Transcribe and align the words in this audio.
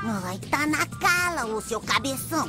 Ai, 0.00 0.38
tá 0.50 0.64
na 0.66 0.86
cala, 0.86 1.46
o 1.46 1.60
seu 1.60 1.80
cabeção. 1.80 2.48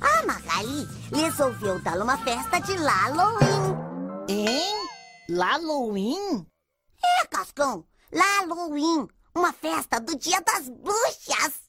A 0.00 0.24
Magali 0.24 0.88
resolveu 1.12 1.80
dar 1.80 2.00
uma 2.00 2.16
festa 2.18 2.60
de 2.60 2.74
Halloween. 2.74 3.76
Hein? 4.28 4.88
Halloween? 5.28 6.46
É, 7.04 7.26
Cascão, 7.26 7.84
Halloween. 8.12 9.08
Uma 9.34 9.52
festa 9.52 10.00
do 10.00 10.16
Dia 10.16 10.40
das 10.42 10.68
Bruxas. 10.68 11.60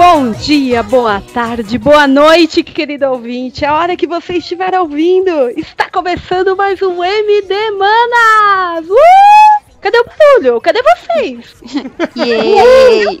Bom 0.00 0.32
dia, 0.32 0.82
boa 0.82 1.20
tarde, 1.20 1.76
boa 1.76 2.08
noite, 2.08 2.62
querido 2.62 3.04
ouvinte. 3.10 3.66
A 3.66 3.74
hora 3.74 3.94
que 3.94 4.06
você 4.06 4.38
estiver 4.38 4.72
ouvindo, 4.80 5.50
está 5.50 5.90
começando 5.90 6.56
mais 6.56 6.80
um 6.80 7.04
MD 7.04 7.70
Manas! 7.72 8.88
Uh! 8.88 9.60
Cadê 9.78 9.98
o 9.98 10.04
barulho? 10.06 10.58
Cadê 10.62 10.80
vocês? 10.82 11.54
Yay! 12.16 13.20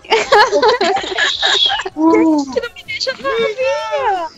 Gente, 1.92 2.60
não 2.62 2.72
me 2.74 2.82
deixa 2.86 3.10
sozinha! 3.14 4.30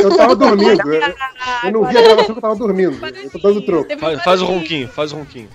Eu 0.00 0.16
tava 0.16 0.36
dormindo. 0.36 0.94
Eu, 0.94 1.02
eu 1.64 1.72
não 1.72 1.84
vi 1.86 1.98
a 1.98 2.02
gravação 2.02 2.24
que 2.26 2.38
eu 2.38 2.40
tava 2.40 2.54
dormindo. 2.54 3.04
Eu 3.04 3.30
tô 3.30 3.38
dando 3.38 3.62
troco. 3.62 3.98
Faz, 3.98 4.22
faz 4.22 4.42
o 4.42 4.44
ronquinho, 4.44 4.88
faz 4.88 5.12
o 5.12 5.16
ronquinho. 5.16 5.48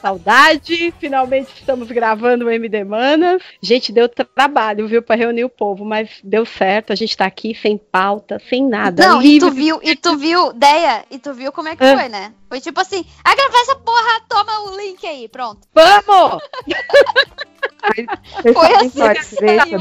Saudade, 0.00 0.94
finalmente 1.00 1.48
estamos 1.52 1.88
gravando 1.88 2.44
o 2.46 2.50
MD 2.50 2.84
Manas. 2.84 3.42
Gente, 3.60 3.90
deu 3.90 4.08
trabalho, 4.08 4.86
viu, 4.86 5.02
pra 5.02 5.16
reunir 5.16 5.44
o 5.44 5.48
povo, 5.48 5.84
mas 5.84 6.08
deu 6.22 6.46
certo. 6.46 6.92
A 6.92 6.96
gente 6.96 7.16
tá 7.16 7.26
aqui 7.26 7.56
sem 7.60 7.76
pauta, 7.76 8.40
sem 8.48 8.64
nada. 8.64 9.04
Não, 9.08 9.20
e 9.20 9.38
tu 9.40 9.46
livre. 9.46 9.62
viu, 9.64 9.80
e 9.82 9.96
tu 9.96 10.16
viu, 10.16 10.52
Deia, 10.52 11.04
e 11.10 11.18
tu 11.18 11.34
viu 11.34 11.50
como 11.50 11.68
é 11.68 11.74
que 11.74 11.82
Ah. 11.84 11.98
foi, 11.98 12.08
né? 12.08 12.32
Foi 12.48 12.60
tipo 12.60 12.80
assim, 12.80 13.04
ah, 13.24 13.34
gravar 13.34 13.58
essa 13.62 13.74
porra, 13.76 14.20
toma 14.28 14.70
o 14.70 14.76
link 14.76 15.04
aí, 15.04 15.28
pronto. 15.28 15.60
Vamos! 15.74 16.40
Foi 18.54 18.74
assim. 18.74 19.02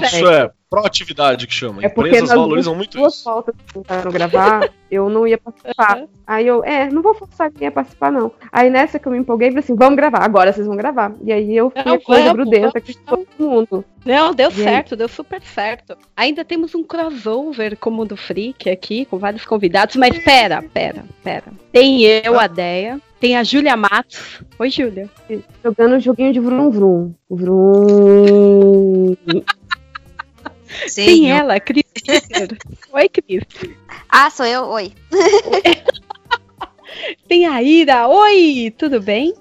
Isso 0.05 0.27
é 0.27 0.51
proatividade 0.69 1.47
que 1.47 1.53
chama. 1.53 1.83
É 1.83 1.89
porque 1.89 2.09
Empresas 2.09 2.35
valorizam 2.35 2.75
muito 2.75 2.97
duas 2.97 3.15
isso. 3.15 3.23
pautas 3.23 3.55
que 3.55 3.73
tentaram 3.73 4.11
gravar, 4.11 4.69
eu 4.91 5.09
não 5.09 5.25
ia 5.25 5.37
participar. 5.37 6.03
Aí 6.25 6.45
eu, 6.45 6.63
é, 6.63 6.89
não 6.89 7.01
vou 7.01 7.13
forçar 7.13 7.49
ninguém 7.51 7.69
a 7.69 7.71
participar, 7.71 8.11
não. 8.11 8.31
Aí 8.51 8.69
nessa 8.69 8.99
que 8.99 9.07
eu 9.07 9.11
me 9.11 9.17
empolguei, 9.17 9.49
falei 9.49 9.63
assim, 9.63 9.75
vamos 9.75 9.95
gravar, 9.95 10.23
agora 10.23 10.51
vocês 10.51 10.67
vão 10.67 10.75
gravar. 10.75 11.13
E 11.23 11.31
aí 11.31 11.55
eu 11.55 11.69
fui 11.69 11.83
Não, 11.85 11.93
a 11.93 12.01
coisa 12.01 12.33
grudenta 12.33 12.77
aqui 12.77 12.93
de 12.93 12.99
vamos. 13.05 13.25
todo 13.37 13.49
mundo. 13.49 13.85
Não, 14.05 14.33
deu 14.33 14.49
E 14.49 14.53
aí? 14.53 14.63
certo, 14.63 14.95
deu 14.95 15.07
super 15.07 15.41
certo. 15.41 15.97
Ainda 16.15 16.43
temos 16.43 16.75
um 16.75 16.83
crossover 16.83 17.77
como 17.77 18.01
o 18.01 18.05
do 18.05 18.17
Freak 18.17 18.69
aqui, 18.69 19.05
com 19.05 19.17
vários 19.17 19.45
convidados, 19.45 19.95
mas 19.95 20.17
pera, 20.23 20.61
pera, 20.73 21.03
pera. 21.23 21.45
Tem 21.71 22.03
eu, 22.03 22.39
a 22.39 22.47
Deia, 22.47 23.01
tem 23.19 23.35
a 23.35 23.43
Júlia 23.43 23.75
Matos. 23.75 24.41
Oi, 24.59 24.69
Júlia. 24.69 25.09
Jogando 25.63 25.95
um 25.95 25.99
joguinho 25.99 26.33
de 26.33 26.39
vrum 26.39 26.69
vrum. 26.69 27.13
Vrum. 27.29 29.15
Tem 30.95 31.31
ela, 31.31 31.55
a 31.55 31.59
Cris. 31.59 31.83
Oi, 32.91 33.09
Cris. 33.09 33.43
Ah, 34.09 34.29
sou 34.29 34.45
eu? 34.45 34.65
Oi. 34.65 34.93
Tem 37.27 37.45
a 37.45 37.61
Ira. 37.61 38.07
Oi, 38.07 38.73
tudo 38.77 39.01
bem? 39.01 39.33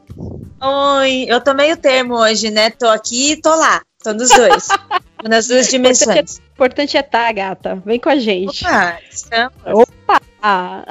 Oi, 0.61 1.27
eu 1.28 1.43
tô 1.43 1.55
meio 1.55 1.77
termo 1.77 2.15
hoje, 2.15 2.51
né? 2.51 2.70
Tô 2.70 2.89
aqui 2.89 3.33
e 3.33 3.41
tô 3.41 3.55
lá. 3.55 3.83
Tô 4.03 4.12
nos 4.12 4.31
dois. 4.31 4.69
Nas 5.25 5.48
duas 5.48 5.69
dimensões. 5.69 6.39
O 6.39 6.53
importante 6.53 6.97
é 6.97 7.03
tá, 7.03 7.31
gata. 7.33 7.83
Vem 7.84 7.98
com 7.98 8.09
a 8.09 8.17
gente. 8.17 8.65
Opa, 8.65 8.99
estamos. 9.10 9.87
Ah. 10.43 10.84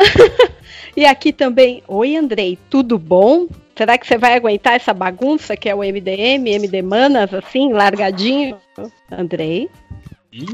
e 0.95 1.05
aqui 1.05 1.31
também. 1.31 1.83
Oi, 1.87 2.15
Andrei, 2.15 2.57
tudo 2.69 2.99
bom? 2.99 3.47
Será 3.77 3.97
que 3.97 4.07
você 4.07 4.17
vai 4.17 4.35
aguentar 4.35 4.75
essa 4.75 4.93
bagunça 4.93 5.55
que 5.55 5.67
é 5.67 5.75
o 5.75 5.79
MDM, 5.79 6.47
MD 6.47 6.81
Manas, 6.81 7.33
assim, 7.33 7.73
largadinho? 7.73 8.57
Andrei? 9.11 9.69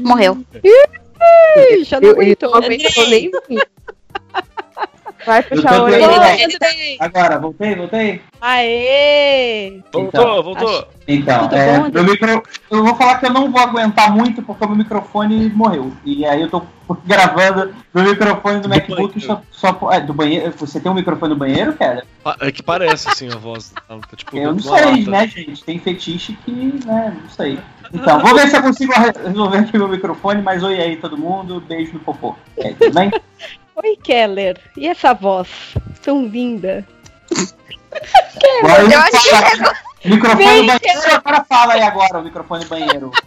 Morreu. 0.02 0.38
Ih, 0.64 1.84
já 1.84 2.00
não 2.00 2.08
Eu, 2.08 2.14
eu 2.14 2.20
aguentou. 2.22 2.50
não 2.50 2.58
aguentou 2.58 3.08
nem 3.08 3.30
vir. 3.48 3.68
Vai 5.24 5.38
a 5.38 5.42
tô 5.42 5.82
orelha. 5.84 6.36
Agora, 7.00 7.38
voltei, 7.38 7.74
voltei? 7.74 8.20
Aê! 8.40 9.80
Voltou, 9.92 10.08
Então, 10.22 10.42
voltou. 10.42 10.88
Então, 11.06 11.40
Tudo 11.48 11.56
é, 11.56 11.78
bom, 11.78 11.88
meu 11.90 12.04
micro... 12.04 12.42
eu 12.70 12.84
vou 12.84 12.94
falar 12.94 13.18
que 13.18 13.26
eu 13.26 13.32
não 13.32 13.50
vou 13.50 13.60
aguentar 13.60 14.10
muito 14.14 14.40
porque 14.42 14.64
o 14.64 14.68
meu 14.68 14.76
microfone 14.78 15.48
morreu. 15.50 15.92
E 16.04 16.24
aí 16.24 16.42
eu 16.42 16.48
tô 16.50 16.62
gravando 17.06 17.74
no 17.92 18.02
microfone 18.02 18.56
do 18.56 18.62
Do 18.62 18.68
MacBook 18.68 19.14
banheiro. 19.20 19.20
só, 19.20 19.42
só 19.78 19.92
é, 19.92 20.00
do 20.00 20.12
banheiro. 20.14 20.52
Você 20.56 20.80
tem 20.80 20.90
um 20.90 20.94
microfone 20.94 21.32
no 21.34 21.38
banheiro, 21.38 21.72
cara? 21.74 22.04
É 22.40 22.50
que 22.52 22.62
parece 22.62 23.08
assim 23.08 23.28
a 23.32 23.36
voz. 23.36 23.72
Tá, 23.88 23.98
tipo, 24.16 24.36
Eu 24.36 24.52
não 24.52 24.58
sei, 24.60 24.70
lata. 25.06 25.10
né, 25.10 25.26
gente? 25.28 25.64
Tem 25.64 25.78
fetiche 25.78 26.32
que, 26.44 26.50
né, 26.86 27.16
não 27.22 27.30
sei. 27.30 27.58
Então, 27.92 28.20
vou 28.20 28.34
ver 28.34 28.48
se 28.48 28.56
eu 28.56 28.62
consigo 28.62 28.92
re- 28.92 29.12
resolver 29.28 29.58
aqui 29.58 29.76
meu 29.76 29.88
microfone, 29.88 30.40
mas 30.42 30.62
oi 30.62 30.80
aí 30.80 30.96
todo 30.96 31.18
mundo, 31.18 31.60
beijo 31.60 31.92
no 31.94 32.00
popô. 32.00 32.34
Aí, 32.64 32.74
tudo 32.74 32.94
bem? 32.94 33.10
Oi, 33.76 33.96
Keller. 34.02 34.60
E 34.76 34.86
essa 34.88 35.12
voz 35.14 35.48
tão 36.02 36.24
linda? 36.26 36.86
Agora 38.62 38.82
Eu 38.82 39.00
acho 39.00 39.10
que 39.22 39.28
fala- 39.30 39.74
Microfone 40.04 40.44
Vem, 40.44 40.60
do 40.62 40.66
banheiro, 40.66 41.14
agora 41.14 41.44
fala 41.48 41.74
aí 41.74 41.82
agora 41.82 42.18
o 42.18 42.22
microfone 42.24 42.64
do 42.64 42.68
banheiro. 42.70 43.10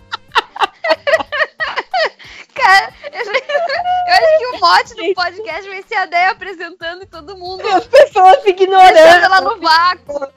Cara, 2.56 2.94
eu, 3.12 3.20
eu 3.28 4.14
acho 4.14 4.38
que 4.40 4.46
o 4.46 4.60
mote 4.60 4.96
do 4.96 5.14
podcast 5.14 5.70
vai 5.70 5.84
ser 5.84 5.96
a 5.96 6.06
Deia 6.06 6.30
apresentando 6.32 7.04
e 7.04 7.06
todo 7.06 7.38
mundo 7.38 7.68
As 7.68 7.86
pessoas 7.86 8.42
deixando 8.44 8.64
ignorando. 8.64 8.98
ela 8.98 9.42
no 9.42 9.60
vácuo. 9.60 10.28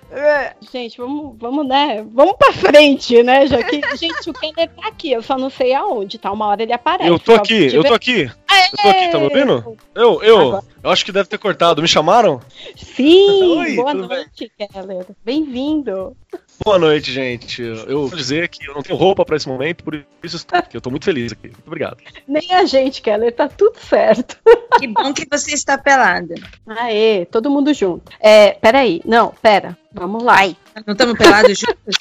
Gente, 0.73 0.99
vamos, 0.99 1.37
vamos, 1.39 1.67
né? 1.67 2.05
Vamos 2.13 2.35
pra 2.37 2.53
frente, 2.53 3.23
né? 3.23 3.47
Já 3.47 3.63
que, 3.63 3.81
gente, 3.97 4.29
o 4.29 4.33
Keller 4.33 4.69
tá 4.69 4.89
aqui, 4.89 5.13
eu 5.13 5.23
só 5.23 5.39
não 5.39 5.49
sei 5.49 5.73
aonde, 5.73 6.19
tá? 6.19 6.33
Uma 6.33 6.47
hora 6.47 6.63
ele 6.63 6.73
aparece. 6.73 7.09
Eu 7.09 7.19
tô 7.21 7.35
aqui, 7.35 7.71
se 7.71 7.77
eu 7.77 7.85
tô 7.85 7.95
aqui. 7.95 8.23
Eu 8.23 8.79
tô 8.83 8.89
aqui, 8.89 9.09
tá 9.09 9.19
me 9.19 9.25
ouvindo? 9.25 9.77
Eu, 9.95 10.23
eu, 10.23 10.65
eu 10.83 10.91
acho 10.91 11.05
que 11.05 11.13
deve 11.13 11.29
ter 11.29 11.39
cortado. 11.39 11.83
Me 11.83 11.89
chamaram? 11.89 12.41
Sim, 12.77 13.59
Oi, 13.59 13.77
boa 13.77 13.93
tudo 13.93 14.09
bem? 14.09 14.19
noite, 14.19 14.53
Keller. 14.57 15.07
Bem-vindo. 15.25 16.17
Boa 16.65 16.79
noite, 16.79 17.13
gente. 17.13 17.63
Eu 17.63 18.09
vou 18.09 18.17
dizer 18.19 18.49
que 18.49 18.69
eu 18.69 18.75
não 18.75 18.83
tenho 18.83 18.99
roupa 18.99 19.25
pra 19.25 19.37
esse 19.37 19.47
momento, 19.49 19.85
por 19.85 19.95
isso 20.23 20.37
estou 20.37 20.59
aqui. 20.59 20.77
Eu 20.77 20.81
tô 20.81 20.91
muito 20.91 21.05
feliz 21.05 21.33
aqui. 21.33 21.49
Muito 21.49 21.67
obrigado. 21.67 21.99
Nem 22.27 22.53
a 22.53 22.65
gente, 22.65 23.01
Keller, 23.01 23.33
tá 23.35 23.49
tudo 23.49 23.79
certo. 23.79 24.37
Que 24.79 24.89
bom 24.89 25.13
que 25.13 25.27
você 25.31 25.55
está 25.55 25.79
pelada. 25.79 26.35
Aê, 26.67 27.27
todo 27.27 27.51
mundo 27.51 27.73
junto. 27.73 28.11
É, 28.21 28.53
peraí, 28.53 29.01
não, 29.05 29.33
pera, 29.41 29.77
vamos 29.93 30.23
lá. 30.23 30.37
Ai. 30.39 30.57
Não 30.87 30.93
estamos 30.93 31.17
pelados 31.17 31.59
juntos? 31.59 31.97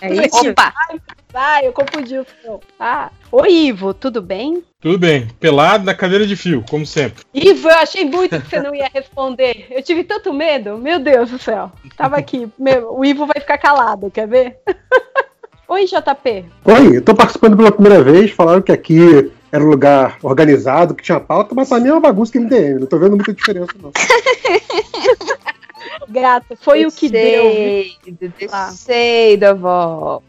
É 0.00 0.26
isso? 0.26 0.50
Opa! 0.50 0.74
Ai, 1.36 1.66
eu 1.66 1.72
confundi 1.72 2.16
o 2.16 2.24
som. 2.44 2.60
Ah, 2.78 3.10
oi, 3.32 3.52
Ivo, 3.52 3.92
tudo 3.92 4.22
bem? 4.22 4.62
Tudo 4.80 4.96
bem, 4.98 5.26
pelado 5.40 5.84
na 5.84 5.92
cadeira 5.92 6.24
de 6.24 6.36
fio, 6.36 6.64
como 6.70 6.86
sempre. 6.86 7.24
Ivo, 7.34 7.68
eu 7.68 7.74
achei 7.74 8.04
muito 8.04 8.40
que 8.40 8.48
você 8.48 8.60
não 8.60 8.72
ia 8.72 8.88
responder. 8.92 9.66
Eu 9.68 9.82
tive 9.82 10.04
tanto 10.04 10.32
medo. 10.32 10.78
Meu 10.78 11.00
Deus 11.00 11.30
do 11.30 11.38
céu. 11.38 11.72
Tava 11.96 12.16
aqui. 12.16 12.48
Meu, 12.56 12.94
o 12.96 13.04
Ivo 13.04 13.26
vai 13.26 13.40
ficar 13.40 13.58
calado, 13.58 14.12
quer 14.12 14.28
ver? 14.28 14.58
Oi, 15.66 15.86
JP. 15.86 16.44
Oi, 16.66 16.98
eu 16.98 17.02
tô 17.02 17.14
participando 17.14 17.56
pela 17.56 17.72
primeira 17.72 18.00
vez. 18.00 18.30
Falaram 18.30 18.62
que 18.62 18.70
aqui 18.70 19.32
era 19.50 19.64
um 19.64 19.68
lugar 19.68 20.18
organizado, 20.22 20.94
que 20.94 21.02
tinha 21.02 21.18
pauta, 21.18 21.52
mas 21.52 21.68
pra 21.68 21.80
mim 21.80 21.88
é 21.88 21.92
uma 21.92 22.00
bagunça 22.00 22.30
que 22.30 22.38
MDM. 22.38 22.78
Não 22.78 22.86
tô 22.86 22.96
vendo 22.96 23.16
muita 23.16 23.32
diferença, 23.32 23.72
não. 23.82 23.90
Gato, 26.08 26.56
foi 26.60 26.86
o 26.86 26.92
que 26.92 27.08
deu. 27.08 27.50
viu? 27.50 28.30
deu. 28.30 28.32
Lá. 28.50 28.70
Sei 28.70 29.36
da 29.36 29.52
vó. 29.54 30.22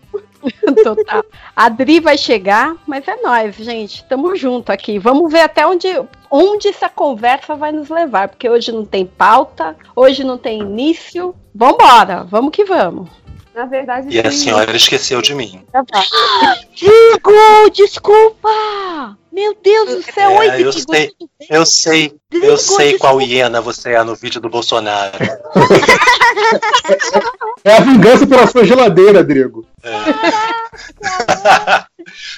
Total. 0.84 1.24
A 1.56 1.70
Dri 1.70 2.00
vai 2.00 2.18
chegar, 2.18 2.76
mas 2.86 3.08
é 3.08 3.16
nós, 3.22 3.56
gente. 3.56 4.04
Tamo 4.06 4.36
junto 4.36 4.72
aqui. 4.72 5.00
Vamos 5.00 5.32
ver 5.32 5.42
até 5.42 5.66
onde, 5.66 5.88
onde 6.30 6.68
essa 6.68 6.90
conversa 6.90 7.56
vai 7.56 7.72
nos 7.72 7.90
levar, 7.90 8.30
porque 8.30 8.50
hoje 8.50 8.72
não 8.72 8.86
tem 8.86 9.06
pauta, 9.06 9.76
hoje 9.96 10.24
não 10.24 10.38
tem 10.38 10.62
início. 10.62 11.36
Vambora, 11.54 12.24
vamos 12.24 12.52
que 12.52 12.66
vamos. 12.66 13.25
Na 13.56 13.66
verdade, 13.66 14.08
E 14.10 14.20
a 14.20 14.32
senhora 14.32 14.76
esqueceu 14.76 15.22
de 15.22 15.34
mim. 15.34 15.66
Digo, 16.76 17.70
desculpa! 17.74 19.18
Meu 19.32 19.56
Deus 19.62 19.90
do 19.90 20.02
céu, 20.04 20.32
É, 20.32 20.38
oi, 20.40 20.48
eu 20.64 20.72
Digo, 20.72 20.94
sei. 20.94 21.12
Eu 21.50 21.66
sei, 21.66 22.14
Digo, 22.30 22.46
eu 22.46 22.58
sei 22.58 22.98
qual 22.98 23.18
desculpa. 23.18 23.34
hiena 23.34 23.62
você 23.62 23.92
é 23.94 24.04
no 24.04 24.16
vídeo 24.16 24.42
do 24.42 24.50
Bolsonaro. 24.50 25.18
É 27.64 27.78
a 27.78 27.80
vingança 27.80 28.28
pela 28.28 28.48
sua 28.48 28.66
geladeira, 28.66 29.24
Drigo. 29.24 29.66
É. 29.84 29.92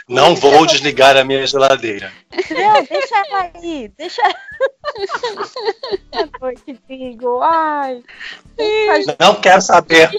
Não 0.08 0.36
vou 0.36 0.66
desligar 0.66 1.18
a 1.18 1.24
minha 1.24 1.46
geladeira. 1.46 2.12
Não, 2.50 2.84
deixa 2.84 3.16
ela 3.28 3.52
aí, 3.56 3.92
deixa. 3.98 4.22
Que 6.66 6.80
digo, 6.88 7.42
ai. 7.42 8.02
Não 9.20 9.36
quero 9.36 9.62
saber. 9.62 10.10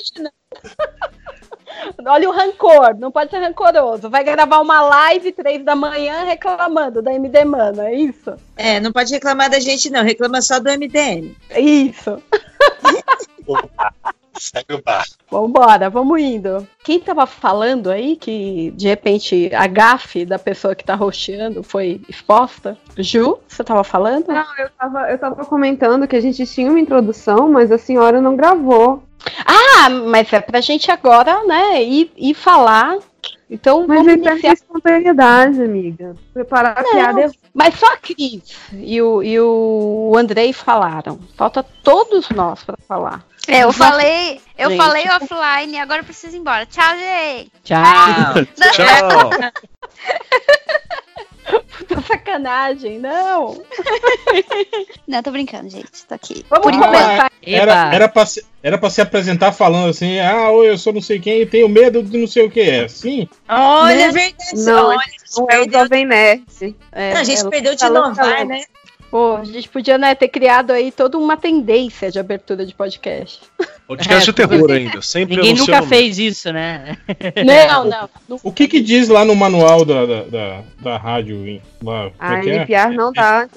Olha 2.07 2.29
o 2.29 2.33
rancor, 2.33 2.97
não 2.99 3.11
pode 3.11 3.31
ser 3.31 3.39
rancoroso. 3.39 4.11
Vai 4.11 4.25
gravar 4.25 4.61
uma 4.61 4.81
live 4.81 5.33
três 5.33 5.65
da 5.65 5.77
manhã 5.77 6.25
reclamando 6.25 7.03
da 7.03 7.13
MD 7.13 7.45
Mano, 7.45 7.83
é 7.83 7.95
isso? 7.95 8.35
É, 8.57 8.81
não 8.81 8.93
pode 8.93 9.13
reclamar 9.13 9.51
da 9.51 9.61
gente, 9.61 9.91
não. 9.91 10.03
Reclama 10.03 10.41
só 10.43 10.59
do 10.59 10.71
MDM. 10.71 11.37
Isso. 11.57 12.23
Segue 14.39 14.75
o 14.75 14.83
bar. 14.83 15.05
Vambora, 15.31 15.91
vamos 15.91 16.21
indo. 16.21 16.67
Quem 16.85 17.01
tava 17.01 17.27
falando 17.27 17.91
aí 17.91 18.15
que 18.17 18.71
de 18.77 18.87
repente 18.87 19.51
a 19.53 19.67
gafe 19.67 20.25
da 20.25 20.39
pessoa 20.39 20.77
que 20.77 20.85
tá 20.85 20.95
rosteando 20.95 21.63
foi 21.63 22.01
exposta? 22.09 22.79
Ju, 22.97 23.39
você 23.49 23.65
tava 23.65 23.83
falando? 23.83 24.29
Não, 24.29 24.57
eu 24.57 24.71
tava, 24.71 25.11
eu 25.11 25.19
tava 25.19 25.45
comentando 25.45 26.07
que 26.07 26.15
a 26.15 26.21
gente 26.21 26.47
tinha 26.47 26.71
uma 26.71 26.79
introdução, 26.79 27.51
mas 27.51 27.73
a 27.73 27.79
senhora 27.79 28.21
não 28.21 28.37
gravou. 28.37 29.03
Ah, 29.45 29.89
mas 29.91 30.33
é 30.33 30.41
pra 30.41 30.61
gente 30.61 30.91
agora, 30.91 31.45
né, 31.45 31.83
ir, 31.83 32.13
ir 32.17 32.35
falar. 32.35 32.99
Então 33.51 33.87
Mas 33.87 33.99
vamos 33.99 34.13
aí 34.13 34.19
perde 34.19 34.47
a 34.47 34.51
iniciar. 34.51 34.53
espontaneidade, 34.53 35.63
amiga. 35.63 36.15
Preparar 36.35 36.79
a 36.79 36.83
Não, 36.83 36.91
piada 36.93 37.21
é 37.23 37.31
Mas 37.55 37.75
só 37.79 37.87
a 37.95 37.97
Cris 37.97 38.43
e 38.75 39.01
o, 39.01 39.23
e 39.23 39.41
o 39.41 40.13
Andrei 40.17 40.53
falaram. 40.53 41.19
Falta 41.35 41.63
todos 41.83 42.29
nós 42.31 42.63
pra 42.63 42.77
falar. 42.87 43.25
É, 43.47 43.65
eu 43.65 43.73
falei, 43.73 44.41
eu 44.59 44.69
Gente. 44.69 44.79
falei 44.83 45.05
offline, 45.09 45.79
agora 45.79 46.01
eu 46.01 46.05
preciso 46.05 46.37
ir 46.37 46.41
embora. 46.41 46.67
Tchau, 46.67 46.95
gente. 46.99 47.51
Tchau. 47.65 48.45
Tchau. 48.73 49.31
Puta 51.79 52.01
sacanagem, 52.03 52.99
não. 52.99 53.63
Não, 55.07 55.23
tô 55.23 55.31
brincando, 55.31 55.71
gente. 55.71 56.05
Tô 56.07 56.15
aqui. 56.15 56.45
Vamos 56.51 56.65
Por 56.65 56.75
enquanto. 56.75 56.93
começar. 56.93 57.33
Era, 57.43 57.95
era, 57.95 58.09
pra 58.09 58.27
se, 58.27 58.45
era 58.63 58.77
pra 58.77 58.91
se 58.91 59.01
apresentar 59.01 59.53
falando 59.53 59.89
assim, 59.89 60.19
ah, 60.21 60.51
oi, 60.51 60.69
eu 60.71 60.77
sou 60.79 60.93
não 60.93 61.01
sei 61.01 61.19
quem 61.19 61.41
e 61.43 61.47
tenho 61.47 61.69
medo 61.69 62.03
de 62.03 62.19
não 62.19 62.27
sei 62.27 62.45
o 62.47 62.51
que. 62.51 62.61
É 62.61 62.85
assim? 62.85 63.29
Olha, 63.49 63.95
Né? 63.97 64.03
é 64.03 64.11
verdade. 64.13 64.65
Não, 64.65 64.89
Olha, 64.89 65.01
não 65.37 65.47
é 65.51 65.61
o 65.61 65.71
Jovem 65.71 66.05
Nerd. 66.07 66.77
É, 66.93 67.15
não, 67.15 67.21
a 67.21 67.25
gente 67.25 67.41
ela 67.41 67.51
perdeu 67.51 67.75
de 67.75 67.85
inovar, 67.85 68.45
né? 68.47 68.61
Pô, 69.11 69.37
a 69.37 69.45
gente 69.45 69.69
podia 69.69 69.97
né, 69.97 70.15
ter 70.15 70.29
criado 70.29 70.71
aí 70.71 70.93
toda 70.93 71.17
uma 71.17 71.37
tendência 71.37 72.11
de 72.11 72.19
abertura 72.19 72.67
de 72.67 72.75
podcast. 72.75 73.41
Podcast 73.89 74.27
de 74.27 74.33
terror 74.35 74.71
ainda. 74.71 75.01
Sempre 75.01 75.37
Ninguém 75.37 75.55
nunca 75.55 75.83
fez 75.83 76.19
isso, 76.19 76.53
né? 76.53 76.99
Não, 77.43 77.85
não. 77.87 78.11
não 78.29 78.41
O 78.43 78.53
que 78.53 78.69
que 78.69 78.83
diz 78.83 79.09
lá 79.09 79.25
no 79.25 79.35
manual 79.35 79.83
da, 79.83 80.05
da, 80.05 80.23
da, 80.25 80.63
da 80.79 80.97
rádio? 80.99 81.47
hein? 81.47 81.63
Lá, 81.83 82.11
A 82.19 82.35
é 82.37 82.41
que 82.43 82.51
é? 82.51 82.55
NPR 82.57 82.95
não 82.95 83.11
dá, 83.11 83.49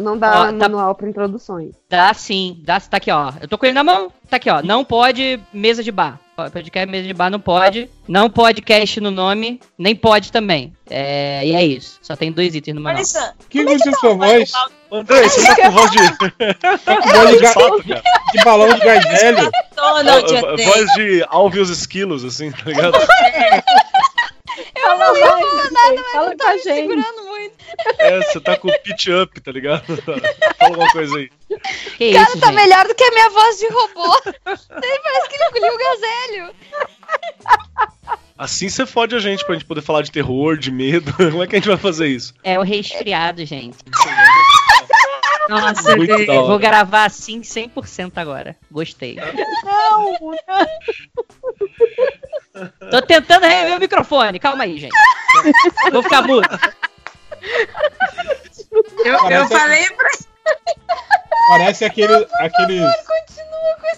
não 0.00 0.18
dá 0.18 0.40
Ó, 0.40 0.46
tá- 0.46 0.52
manual 0.68 0.92
para 0.96 1.08
introduções. 1.08 1.70
Dá 1.88 2.12
sim, 2.12 2.60
dá, 2.64 2.80
tá 2.80 2.96
aqui, 2.96 3.12
ó. 3.12 3.32
Eu 3.40 3.46
tô 3.46 3.56
com 3.56 3.64
ele 3.64 3.74
na 3.74 3.84
mão. 3.84 4.10
Tá 4.28 4.38
aqui, 4.38 4.50
ó. 4.50 4.60
Não 4.60 4.84
pode 4.84 5.38
mesa 5.52 5.84
de 5.84 5.92
bar. 5.92 6.18
Podcast 6.36 6.90
mesa 6.90 7.06
de 7.08 7.14
bar 7.14 7.30
não 7.30 7.40
pode. 7.40 7.88
Não 8.06 8.28
pode 8.28 8.60
cast 8.60 9.00
no 9.00 9.10
nome, 9.10 9.58
nem 9.78 9.96
pode 9.96 10.30
também. 10.30 10.72
É, 10.90 11.40
e 11.46 11.54
é 11.54 11.64
isso. 11.64 11.98
Só 12.02 12.14
tem 12.14 12.30
dois 12.30 12.54
itens 12.54 12.74
no 12.74 12.80
manual. 12.82 13.02
Que 13.48 13.64
que 13.64 13.88
é 13.88 13.92
sua 13.92 14.14
voz? 14.14 14.52
André, 14.92 15.22
você 15.28 15.46
tá 15.46 15.56
com 15.56 15.70
voz 15.72 15.90
de, 15.90 15.98
Tá 16.84 17.02
com 17.02 17.08
voz 17.08 17.30
de, 17.30 17.38
ga- 17.38 18.02
de 18.32 18.44
balão 18.44 18.74
de 18.74 18.80
gás 18.84 19.04
velho? 19.04 19.50
Voz 20.64 20.92
de 20.94 21.24
Alvios 21.28 21.70
Esquilos, 21.70 22.22
assim, 22.24 22.50
tá 22.52 22.64
ligado? 22.66 22.98
Fala 24.80 25.12
mais, 25.12 25.16
Andrei, 25.22 26.04
fala 26.12 26.30
com 26.30 26.36
Tava 26.36 26.52
me 26.52 26.58
gente. 26.58 26.74
segurando 26.74 27.22
muito. 27.26 27.54
É, 27.98 28.20
você 28.22 28.40
tá 28.40 28.56
com 28.56 28.68
o 28.68 28.78
pitch 28.80 29.06
up, 29.08 29.40
tá 29.40 29.52
ligado? 29.52 29.84
Fala 30.02 30.20
alguma 30.60 30.90
coisa 30.92 31.16
aí. 31.16 31.30
Que 31.98 32.12
Cara, 32.12 32.28
isso, 32.28 32.40
tá 32.40 32.46
gente? 32.46 32.56
melhor 32.56 32.86
do 32.88 32.94
que 32.94 33.04
a 33.04 33.10
minha 33.10 33.30
voz 33.30 33.58
de 33.58 33.66
robô. 33.68 34.22
Nem 34.24 35.00
parece 35.02 35.28
que 35.28 35.34
ele 35.36 35.44
engoliu 35.44 35.74
o 35.74 35.78
gazelho. 35.78 36.54
Assim 38.38 38.68
você 38.68 38.84
fode 38.84 39.14
a 39.14 39.18
gente 39.18 39.44
pra 39.44 39.54
gente 39.54 39.64
poder 39.64 39.80
falar 39.80 40.02
de 40.02 40.10
terror, 40.10 40.56
de 40.58 40.70
medo. 40.70 41.12
Como 41.16 41.42
é 41.42 41.46
que 41.46 41.56
a 41.56 41.58
gente 41.58 41.68
vai 41.68 41.76
fazer 41.78 42.06
isso? 42.08 42.34
É 42.44 42.58
o 42.58 42.62
resfriado, 42.62 43.44
gente. 43.44 43.78
Nossa, 45.48 45.96
Muito 45.96 46.12
hora. 46.12 46.42
Vou 46.42 46.58
gravar 46.58 47.04
assim 47.04 47.40
100% 47.40 48.12
agora. 48.16 48.56
Gostei. 48.70 49.16
Não, 49.64 50.12
Tô 52.90 53.02
tentando 53.02 53.46
rever 53.46 53.76
o 53.76 53.80
microfone. 53.80 54.38
Calma 54.38 54.64
aí, 54.64 54.78
gente. 54.78 54.94
Vou 55.92 56.02
ficar 56.02 56.22
mudo. 56.22 56.48
Eu, 59.04 59.30
eu 59.30 59.46
falei 59.48 59.86
pra 59.90 60.08
Parece 61.48 61.84
aquele, 61.84 62.26
aqueles, 62.40 62.82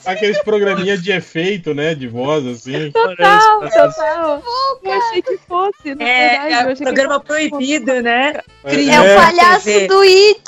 aqueles 0.04 0.42
programinha 0.42 0.98
de 0.98 1.10
efeito, 1.12 1.72
né? 1.72 1.94
De 1.94 2.06
voz, 2.06 2.46
assim. 2.46 2.90
Total, 2.90 3.60
Parece- 3.60 3.78
total. 3.96 4.42
Eu 4.82 4.92
achei 4.92 5.22
que 5.22 5.38
fosse, 5.48 5.94
na 5.94 6.04
É, 6.04 6.28
verdade. 6.28 6.52
eu 6.52 6.52
é 6.52 6.56
achei 6.58 6.72
um 6.72 6.74
que 6.74 6.82
programa 6.84 7.20
proibido, 7.20 8.02
né? 8.02 8.40
É, 8.64 8.74
É, 8.84 9.00
o 9.00 9.04
é, 9.04 9.14
palhaço 9.16 9.86
do 9.88 10.00
It. 10.00 10.42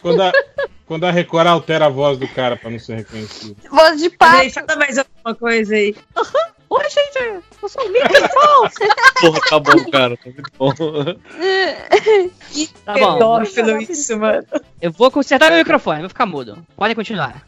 Quando, 0.00 0.22
a, 0.22 0.32
quando 0.86 1.04
a 1.04 1.10
Record 1.10 1.46
altera 1.46 1.86
a 1.86 1.88
voz 1.88 2.18
do 2.18 2.28
cara 2.28 2.56
pra 2.56 2.70
não 2.70 2.78
ser 2.78 2.96
reconhecido. 2.96 3.56
Voz 3.70 4.00
de 4.00 4.10
pato. 4.10 4.50
fala 4.50 4.76
mais 4.76 4.98
alguma 4.98 5.34
coisa 5.34 5.74
aí. 5.74 5.94
Oi, 6.70 6.84
gente. 6.88 7.42
Eu 7.60 7.68
sou 7.68 7.84
o 7.84 7.92
microfone. 7.92 8.70
Porra, 9.20 9.40
tá 9.48 9.58
bom, 9.58 9.90
cara. 9.90 10.16
Tá 10.16 10.22
muito 10.24 10.52
bom. 10.56 10.72
Tá 12.84 12.94
bom. 12.94 13.14
Pedófilo 13.14 13.80
isso, 13.82 14.16
mano. 14.18 14.44
Eu 14.80 14.92
vou 14.92 15.10
consertar 15.10 15.50
meu 15.50 15.58
microfone. 15.58 16.00
Vou 16.00 16.08
ficar 16.08 16.26
mudo. 16.26 16.64
Podem 16.76 16.94
continuar. 16.94 17.42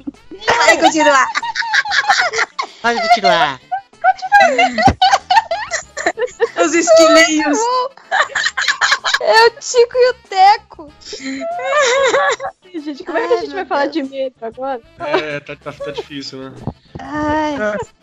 Vai 0.46 0.76
continuar. 0.78 1.28
Pode 2.82 3.00
continuar. 3.00 3.60
Os 6.64 6.74
esquilinhos. 6.74 7.58
É 9.20 9.46
o 9.46 9.50
Tico 9.50 9.96
e 9.96 10.10
o 10.10 10.14
Teco. 10.28 10.92
gente, 12.80 13.04
como 13.04 13.18
é 13.18 13.28
que 13.28 13.34
a 13.34 13.36
gente 13.38 13.54
vai 13.54 13.64
falar 13.64 13.86
de 13.86 14.02
medo 14.02 14.34
agora? 14.40 14.80
É, 14.98 15.40
tá, 15.40 15.54
tá, 15.56 15.72
tá 15.72 15.90
difícil, 15.90 16.50
né? 16.50 16.54
Ai, 16.98 17.54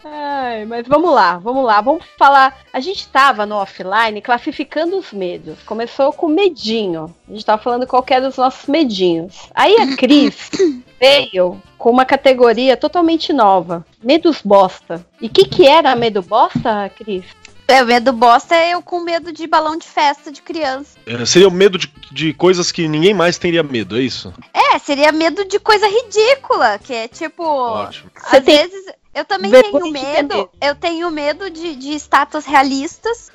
Ai, 0.04 0.66
mas 0.66 0.88
vamos 0.88 1.14
lá, 1.14 1.38
vamos 1.38 1.66
lá, 1.66 1.82
vamos 1.82 2.04
falar. 2.18 2.58
A 2.72 2.80
gente 2.80 3.08
tava 3.08 3.46
no 3.46 3.56
offline 3.56 4.22
classificando 4.22 4.98
os 4.98 5.12
medos. 5.12 5.62
Começou 5.64 6.12
com 6.12 6.28
medinho. 6.28 7.14
A 7.28 7.32
gente 7.32 7.46
tava 7.46 7.62
falando 7.62 7.88
qual 7.88 8.04
que 8.04 8.14
era 8.14 8.28
os 8.28 8.38
nossos 8.38 8.68
medinhos. 8.68 9.50
Aí 9.54 9.76
a 9.76 9.96
Cris 9.96 10.50
veio 11.00 11.62
com 11.78 11.92
uma 11.92 12.06
categoria 12.06 12.76
totalmente 12.76 13.32
nova. 13.32 13.86
Medos 14.04 14.42
bosta. 14.44 15.06
E 15.22 15.28
o 15.28 15.30
que 15.30 15.46
que 15.46 15.68
era 15.68 15.96
medo 15.96 16.22
bosta, 16.22 16.90
Cris? 16.96 17.26
É, 17.72 17.84
o 17.84 17.86
medo 17.86 18.12
bosta 18.12 18.56
é 18.56 18.74
eu 18.74 18.82
com 18.82 19.02
medo 19.02 19.32
de 19.32 19.46
balão 19.48 19.78
de 19.78 19.88
festa 19.88 20.32
de 20.32 20.42
criança. 20.42 20.98
É, 21.06 21.26
seria 21.26 21.48
o 21.48 21.52
medo 21.52 21.78
de, 21.78 21.92
de 22.12 22.34
coisas 22.34 22.72
que 22.72 22.88
ninguém 22.88 23.14
mais 23.14 23.38
teria 23.38 23.64
medo, 23.64 23.98
é 23.98 24.02
isso? 24.02 24.34
É, 24.54 24.78
seria 24.80 25.12
medo 25.12 25.46
de 25.46 25.60
coisa 25.60 25.88
ridícula, 25.88 26.80
que 26.80 26.94
é 26.94 27.08
tipo. 27.08 27.44
Ótimo. 27.44 28.12
Você 28.16 28.38
Às 28.38 28.44
tem 28.44 28.58
vezes 28.58 28.86
eu 29.14 29.26
também 29.26 29.50
vergonha 29.50 29.92
tenho 29.92 29.94
medo. 29.94 30.50
Eu 30.62 30.76
tenho 30.76 31.12
medo 31.12 31.50
de, 31.50 31.76
de 31.76 31.94
estátuas 31.94 32.46
realistas. 32.46 33.32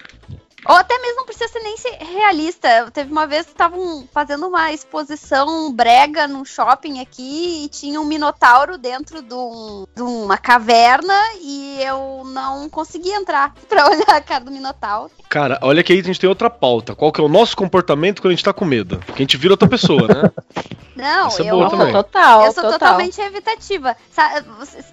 Ou 0.67 0.75
até 0.77 0.99
mesmo 0.99 1.17
não 1.17 1.25
precisa 1.27 1.49
ser 1.49 1.61
nem 1.61 1.77
ser 1.77 1.97
realista. 2.01 2.91
Teve 2.93 3.11
uma 3.13 3.27
vez 3.27 3.47
que 3.47 3.53
estavam 3.53 4.07
fazendo 4.13 4.47
uma 4.49 4.73
exposição 4.73 5.73
brega 5.73 6.27
num 6.27 6.45
shopping 6.45 7.01
aqui 7.01 7.65
e 7.65 7.69
tinha 7.69 8.01
um 8.01 8.05
minotauro 8.05 8.79
dentro 8.79 9.21
de, 9.23 9.35
um- 9.35 9.87
de 9.95 10.03
uma 10.03 10.37
caverna 10.39 11.15
e 11.41 11.79
eu 11.83 12.23
não 12.27 12.69
conseguia 12.69 13.17
entrar 13.17 13.55
pra 13.69 13.89
olhar 13.89 14.09
a 14.09 14.21
cara 14.21 14.45
do 14.45 14.51
minotauro. 14.51 15.11
Cara, 15.29 15.59
olha 15.63 15.83
que 15.83 15.93
aí 15.93 16.01
a 16.01 16.03
gente 16.03 16.21
tem 16.21 16.29
outra 16.29 16.49
pauta. 16.49 16.95
Qual 16.95 17.11
que 17.13 17.21
é 17.21 17.25
o 17.25 17.29
nosso 17.29 17.57
comportamento 17.57 18.21
quando 18.23 18.33
a 18.33 18.35
gente 18.35 18.45
tá 18.45 18.53
com 18.53 18.65
medo? 18.65 18.99
Porque 18.99 19.23
a 19.23 19.25
gente 19.25 19.37
vira 19.37 19.53
outra 19.55 19.69
pessoa, 19.69 20.07
né? 20.09 20.31
Não, 20.95 21.27
Isso 21.27 21.43
é 21.43 21.51
eu, 21.51 21.59
total, 21.91 22.45
eu 22.47 22.53
sou 22.53 22.63
total. 22.63 22.79
totalmente 22.79 23.21
evitativa. 23.21 23.97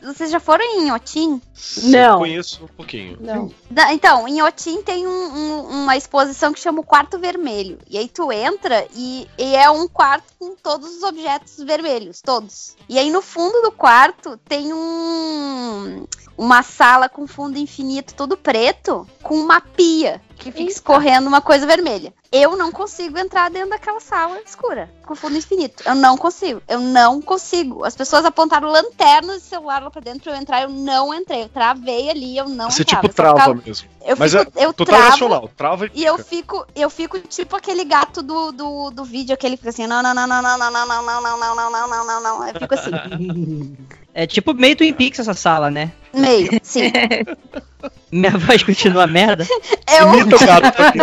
Vocês, 0.01 0.31
já 0.31 0.39
foram 0.39 0.65
em 0.79 0.91
Otim? 0.91 1.39
Não. 1.83 2.17
Conheço 2.17 2.63
um 2.63 2.67
pouquinho. 2.67 3.17
Não. 3.21 3.51
Então, 3.91 4.27
em 4.27 4.41
Otim 4.41 4.81
tem 4.81 5.05
um- 5.05 5.11
um- 5.11 5.60
uma 5.63 5.95
exposição 5.95 6.53
que 6.53 6.59
chama 6.59 6.81
o 6.81 6.85
Quarto 6.85 7.19
Vermelho. 7.19 7.79
E 7.89 7.97
aí 7.97 8.07
tu 8.07 8.31
entra 8.31 8.87
e, 8.93 9.27
e 9.37 9.55
é 9.55 9.69
um 9.69 9.87
quarto 9.87 10.33
com 10.39 10.55
todos 10.55 10.97
os 10.97 11.03
objetos 11.03 11.57
vermelhos, 11.57 12.21
todos. 12.21 12.75
E 12.87 12.97
aí 12.97 13.09
no 13.09 13.21
fundo 13.21 13.61
do 13.61 13.71
quarto 13.71 14.37
tem 14.37 14.73
um 14.73 16.05
uma 16.37 16.63
sala 16.63 17.07
com 17.07 17.27
fundo 17.27 17.59
infinito 17.59 18.15
todo 18.15 18.35
preto, 18.35 19.07
com 19.21 19.35
uma 19.35 19.61
pia 19.61 20.19
que 20.41 20.51
fica 20.51 20.71
escorrendo 20.71 21.27
uma 21.27 21.39
coisa 21.41 21.65
vermelha. 21.67 22.13
Eu 22.31 22.55
não 22.57 22.71
consigo 22.71 23.17
entrar 23.19 23.49
dentro 23.51 23.69
daquela 23.69 23.99
sala 23.99 24.39
escura, 24.45 24.89
com 25.05 25.13
fundo 25.13 25.37
infinito. 25.37 25.83
Eu 25.85 25.93
não 25.95 26.17
consigo. 26.17 26.61
Eu 26.67 26.79
não 26.79 27.21
consigo. 27.21 27.83
As 27.85 27.95
pessoas 27.95 28.25
apontaram 28.25 28.69
lanternas 28.69 29.41
de 29.43 29.49
celular 29.49 29.83
lá 29.83 29.91
pra 29.91 30.01
dentro 30.01 30.21
pra 30.23 30.33
eu 30.33 30.37
entrar. 30.37 30.61
Eu 30.63 30.69
não 30.69 31.13
entrei. 31.13 31.43
Eu 31.43 31.49
travei 31.49 32.09
ali, 32.09 32.37
eu 32.37 32.47
não 32.49 32.71
Você 32.71 32.81
entrava. 32.81 33.01
tipo 33.01 33.11
Eu 33.11 33.13
trava 33.15 33.39
ficava- 33.39 33.61
mesmo. 33.65 33.89
Eu 34.03 34.17
Mas 34.17 34.31
fico, 34.33 34.51
é 34.55 34.65
eu 34.65 34.73
total 34.73 34.95
travo 34.95 35.11
racional. 35.11 35.49
Trava 35.55 35.85
e 35.87 35.91
e 36.01 36.05
eu 36.05 36.17
fico, 36.17 36.65
eu 36.75 36.89
fico 36.89 37.19
tipo 37.19 37.55
aquele 37.55 37.83
gato 37.85 38.23
do, 38.23 38.51
do, 38.51 38.89
do 38.89 39.03
vídeo, 39.03 39.33
aquele 39.33 39.55
que 39.55 39.61
fica 39.61 39.69
assim, 39.69 39.85
não, 39.85 40.01
não, 40.01 40.13
não, 40.15 40.25
não, 40.25 40.41
não, 40.41 40.57
não, 40.57 40.71
não, 40.71 40.87
não, 40.87 41.03
não, 41.03 41.21
não, 41.21 41.37
não, 41.37 41.55
não, 41.55 41.71
não, 41.71 41.87
não, 41.87 42.05
não, 42.05 42.21
não. 42.39 42.47
Eu 42.47 42.59
fico 42.59 42.73
assim, 42.73 43.77
É 44.13 44.27
tipo 44.27 44.53
meio 44.53 44.75
Twin 44.75 44.93
Peaks 44.93 45.19
essa 45.19 45.33
sala, 45.33 45.71
né? 45.71 45.91
meio, 46.13 46.49
sim. 46.61 46.91
Minha 48.11 48.37
voz 48.37 48.61
continua 48.61 49.07
merda. 49.07 49.47
Eu, 49.89 50.13
Imita 50.13 50.35
o 50.35 50.39
gato 50.39 50.75
também. 50.75 51.01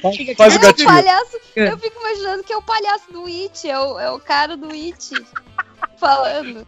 Faz, 0.00 0.36
faz 0.36 0.54
o 0.54 0.56
é 0.56 0.58
o 0.58 0.62
gatinho. 0.62 0.88
palhaço, 0.88 1.38
eu 1.56 1.76
fico 1.78 2.00
imaginando 2.00 2.44
que 2.44 2.52
é 2.52 2.56
o 2.56 2.62
palhaço 2.62 3.12
do 3.12 3.26
It, 3.26 3.68
é 3.68 3.78
o, 3.78 3.98
é 3.98 4.10
o 4.12 4.20
cara 4.20 4.56
do 4.56 4.70
It 4.70 5.10
falando. 5.98 6.64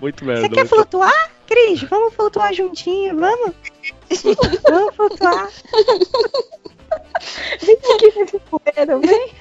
Muito 0.00 0.24
merda. 0.24 0.42
Você 0.42 0.48
quer 0.48 0.56
muito- 0.62 0.74
flutuar? 0.74 1.30
Cris, 1.46 1.82
vamos 1.82 2.14
flutuar 2.14 2.52
juntinho, 2.52 3.16
vamos? 3.18 3.54
vamos 4.68 4.96
flutuar. 4.96 5.48
Vem 7.62 7.76
aqui 7.94 8.12
nesse 8.18 8.38
poeiro, 8.40 9.00
vem. 9.00 9.32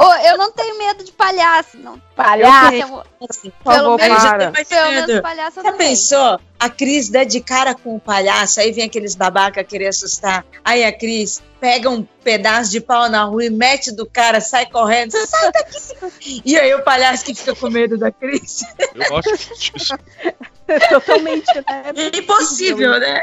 Ô, 0.00 0.14
eu 0.26 0.38
não 0.38 0.52
tenho 0.52 0.78
medo 0.78 1.04
de 1.04 1.12
palhaço, 1.12 1.76
não. 1.78 2.00
Palhaço. 2.16 2.64
Eu 2.66 2.70
tenho- 2.70 3.02
Assim, 3.28 3.52
Pelo 3.64 3.96
menos, 3.96 4.22
pelo 4.68 4.90
menos 4.92 5.20
palhaço 5.20 5.62
Já 5.62 5.72
pensou? 5.72 6.40
A 6.58 6.68
Cris 6.70 7.08
dá 7.08 7.24
de 7.24 7.40
cara 7.40 7.74
com 7.74 7.96
o 7.96 8.00
palhaço, 8.00 8.60
aí 8.60 8.70
vem 8.72 8.84
aqueles 8.84 9.14
babaca 9.16 9.62
querer 9.64 9.88
assustar. 9.88 10.44
Aí 10.64 10.84
a 10.84 10.92
Cris 10.96 11.42
pega 11.60 11.90
um 11.90 12.02
pedaço 12.22 12.70
de 12.70 12.80
pau 12.80 13.08
na 13.08 13.24
rua 13.24 13.44
e 13.44 13.50
mete 13.50 13.90
do 13.92 14.06
cara, 14.06 14.40
sai 14.40 14.66
correndo, 14.66 15.12
sai 15.26 15.50
daqui! 15.52 16.42
E 16.44 16.56
aí 16.56 16.72
o 16.74 16.82
palhaço 16.82 17.24
que 17.24 17.34
fica 17.34 17.54
com 17.56 17.68
medo 17.70 17.98
da 17.98 18.10
Cris. 18.12 18.60
Eu 18.94 19.16
acho 19.16 19.34
isso. 19.34 19.94
Totalmente, 20.90 21.46
né? 21.54 21.64
É 22.12 22.18
impossível, 22.18 22.98
né? 23.00 23.22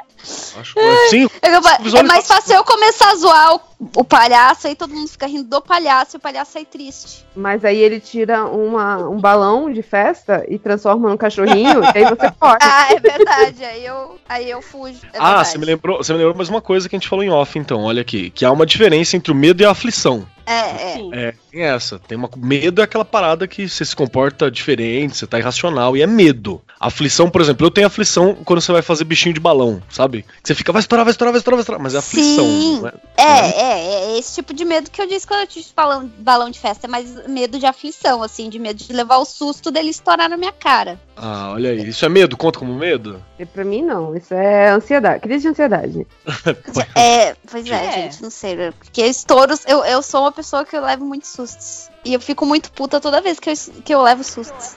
Acho 0.60 0.74
Sim, 1.10 1.28
É, 1.42 1.50
eu- 1.50 1.58
é 1.58 1.78
visualizar- 1.80 2.06
mais 2.06 2.28
fácil 2.28 2.56
eu 2.56 2.64
começar 2.64 3.12
a 3.12 3.16
zoar 3.16 3.56
o, 3.56 3.62
o 3.98 4.04
palhaço, 4.04 4.68
aí 4.68 4.76
todo 4.76 4.94
mundo 4.94 5.08
fica 5.08 5.28
rindo 5.28 5.44
do 5.48 5.62
palhaço 5.62 6.16
e 6.16 6.18
o 6.18 6.20
palhaço 6.20 6.54
sai 6.54 6.66
triste. 6.66 7.24
Mas 7.36 7.64
aí 7.64 7.78
ele 7.78 8.00
tira 8.00 8.46
uma, 8.46 8.98
um 9.08 9.20
balão 9.20 9.72
de 9.72 9.84
festa 9.84 10.44
e 10.48 10.58
transforma 10.58 11.10
num 11.10 11.18
cachorrinho, 11.18 11.82
e 11.84 11.98
aí 11.98 12.06
você 12.06 12.32
corre. 12.40 12.58
Ah, 12.62 12.88
é 12.94 13.00
verdade. 13.00 13.64
Aí 13.64 13.86
eu, 13.86 14.20
aí 14.28 14.50
eu 14.50 14.62
fujo. 14.64 15.00
É 15.14 15.18
Ah, 15.20 15.28
verdade. 15.28 15.48
você 15.50 15.58
me 15.60 15.66
lembrou, 15.66 15.98
você 15.98 16.12
me 16.14 16.18
lembrou 16.18 16.36
mais 16.36 16.50
uma 16.50 16.62
coisa 16.62 16.90
que 16.90 16.96
a 16.96 17.00
gente 17.00 17.08
falou 17.10 17.24
em 17.24 17.30
off, 17.30 17.60
então, 17.60 17.84
olha 17.84 18.02
aqui, 18.02 18.32
que 18.32 18.44
há 18.44 18.52
uma 18.52 18.66
diferença 18.66 19.16
entre 19.16 19.32
o 19.32 19.36
medo 19.36 19.62
e 19.62 19.66
a 19.66 19.72
aflição. 19.72 20.26
É, 20.48 20.54
é. 20.54 21.00
É, 21.14 21.34
tem 21.56 21.64
essa. 21.64 21.98
Tem 21.98 22.18
uma 22.18 22.30
medo 22.36 22.82
é 22.82 22.84
aquela 22.84 23.06
parada 23.06 23.48
que 23.48 23.68
você 23.70 23.86
se 23.86 23.96
comporta 23.96 24.52
diferente, 24.52 25.16
você 25.16 25.26
tá 25.26 25.40
irracional 25.40 25.96
e 25.96 26.02
é 26.02 26.08
medo. 26.08 26.62
Aflição, 26.78 27.30
por 27.30 27.40
exemplo, 27.40 27.66
eu 27.66 27.72
tenho 27.72 27.88
aflição 27.88 28.36
quando 28.36 28.60
você 28.62 28.72
vai 28.74 28.82
fazer 28.82 29.06
bichinho 29.06 29.34
de 29.34 29.40
balão, 29.40 29.82
sabe? 29.90 30.26
Você 30.44 30.54
fica 30.54 30.74
vai 30.74 30.82
estourar, 30.82 31.06
vai 31.06 31.12
estourar, 31.12 31.32
vai 31.32 31.40
estourar, 31.40 31.56
vai 31.58 31.62
estourar, 31.62 31.82
mas 31.82 31.96
é 31.96 32.00
aflição, 32.00 32.46
Sim. 32.46 32.80
não 32.82 32.88
é? 32.90 32.94
É, 33.18 33.62
é, 33.62 34.16
é 34.16 34.20
esse 34.20 34.36
tipo 34.36 34.54
de 34.54 34.66
medo 34.66 34.92
que 34.92 35.02
eu 35.02 35.08
disse 35.08 35.26
quando 35.26 35.42
eu 35.42 35.48
disse 35.48 35.74
balão, 35.74 36.12
balão 36.20 36.50
de 36.50 36.60
festa, 36.60 36.88
é 36.88 36.90
mais 36.90 37.28
medo 37.28 37.58
de 37.58 37.66
aflição, 37.66 38.22
assim, 38.22 38.50
de 38.50 38.60
medo 38.60 38.84
de 38.84 38.92
levar 38.92 39.18
o 39.18 39.26
susto 39.26 39.72
dele 39.72 39.90
estourar 39.90 40.30
na 40.30 40.36
minha 40.36 40.52
cara. 40.52 41.00
Ah, 41.16 41.52
olha 41.54 41.70
aí. 41.72 41.88
Isso 41.88 42.04
é 42.04 42.10
medo? 42.10 42.36
Conta 42.36 42.60
como 42.60 42.74
medo? 42.76 43.24
E 43.40 43.46
pra 43.46 43.64
mim, 43.64 43.82
não. 43.82 44.14
Isso 44.16 44.34
é 44.34 44.70
ansiedade. 44.70 45.22
Crise 45.22 45.44
de 45.44 45.48
ansiedade. 45.50 46.08
É, 46.96 47.36
pois 47.50 47.66
é, 47.70 47.86
É. 47.86 47.92
gente, 47.92 48.22
não 48.22 48.30
sei. 48.30 48.56
né? 48.56 48.74
Porque 48.78 49.02
estouros, 49.06 49.62
eu, 49.66 49.84
eu 49.86 50.02
sou 50.02 50.22
uma 50.22 50.32
pessoa 50.32 50.66
que 50.66 50.76
eu 50.76 50.82
levo 50.82 51.06
muitos 51.06 51.30
sustos. 51.46 51.90
E 52.04 52.14
eu 52.14 52.20
fico 52.20 52.46
muito 52.46 52.72
puta 52.72 53.00
toda 53.00 53.22
vez 53.22 53.40
que 53.40 53.50
eu, 53.50 53.54
que 53.84 53.94
eu 53.94 54.02
levo 54.02 54.24
sustos. 54.24 54.76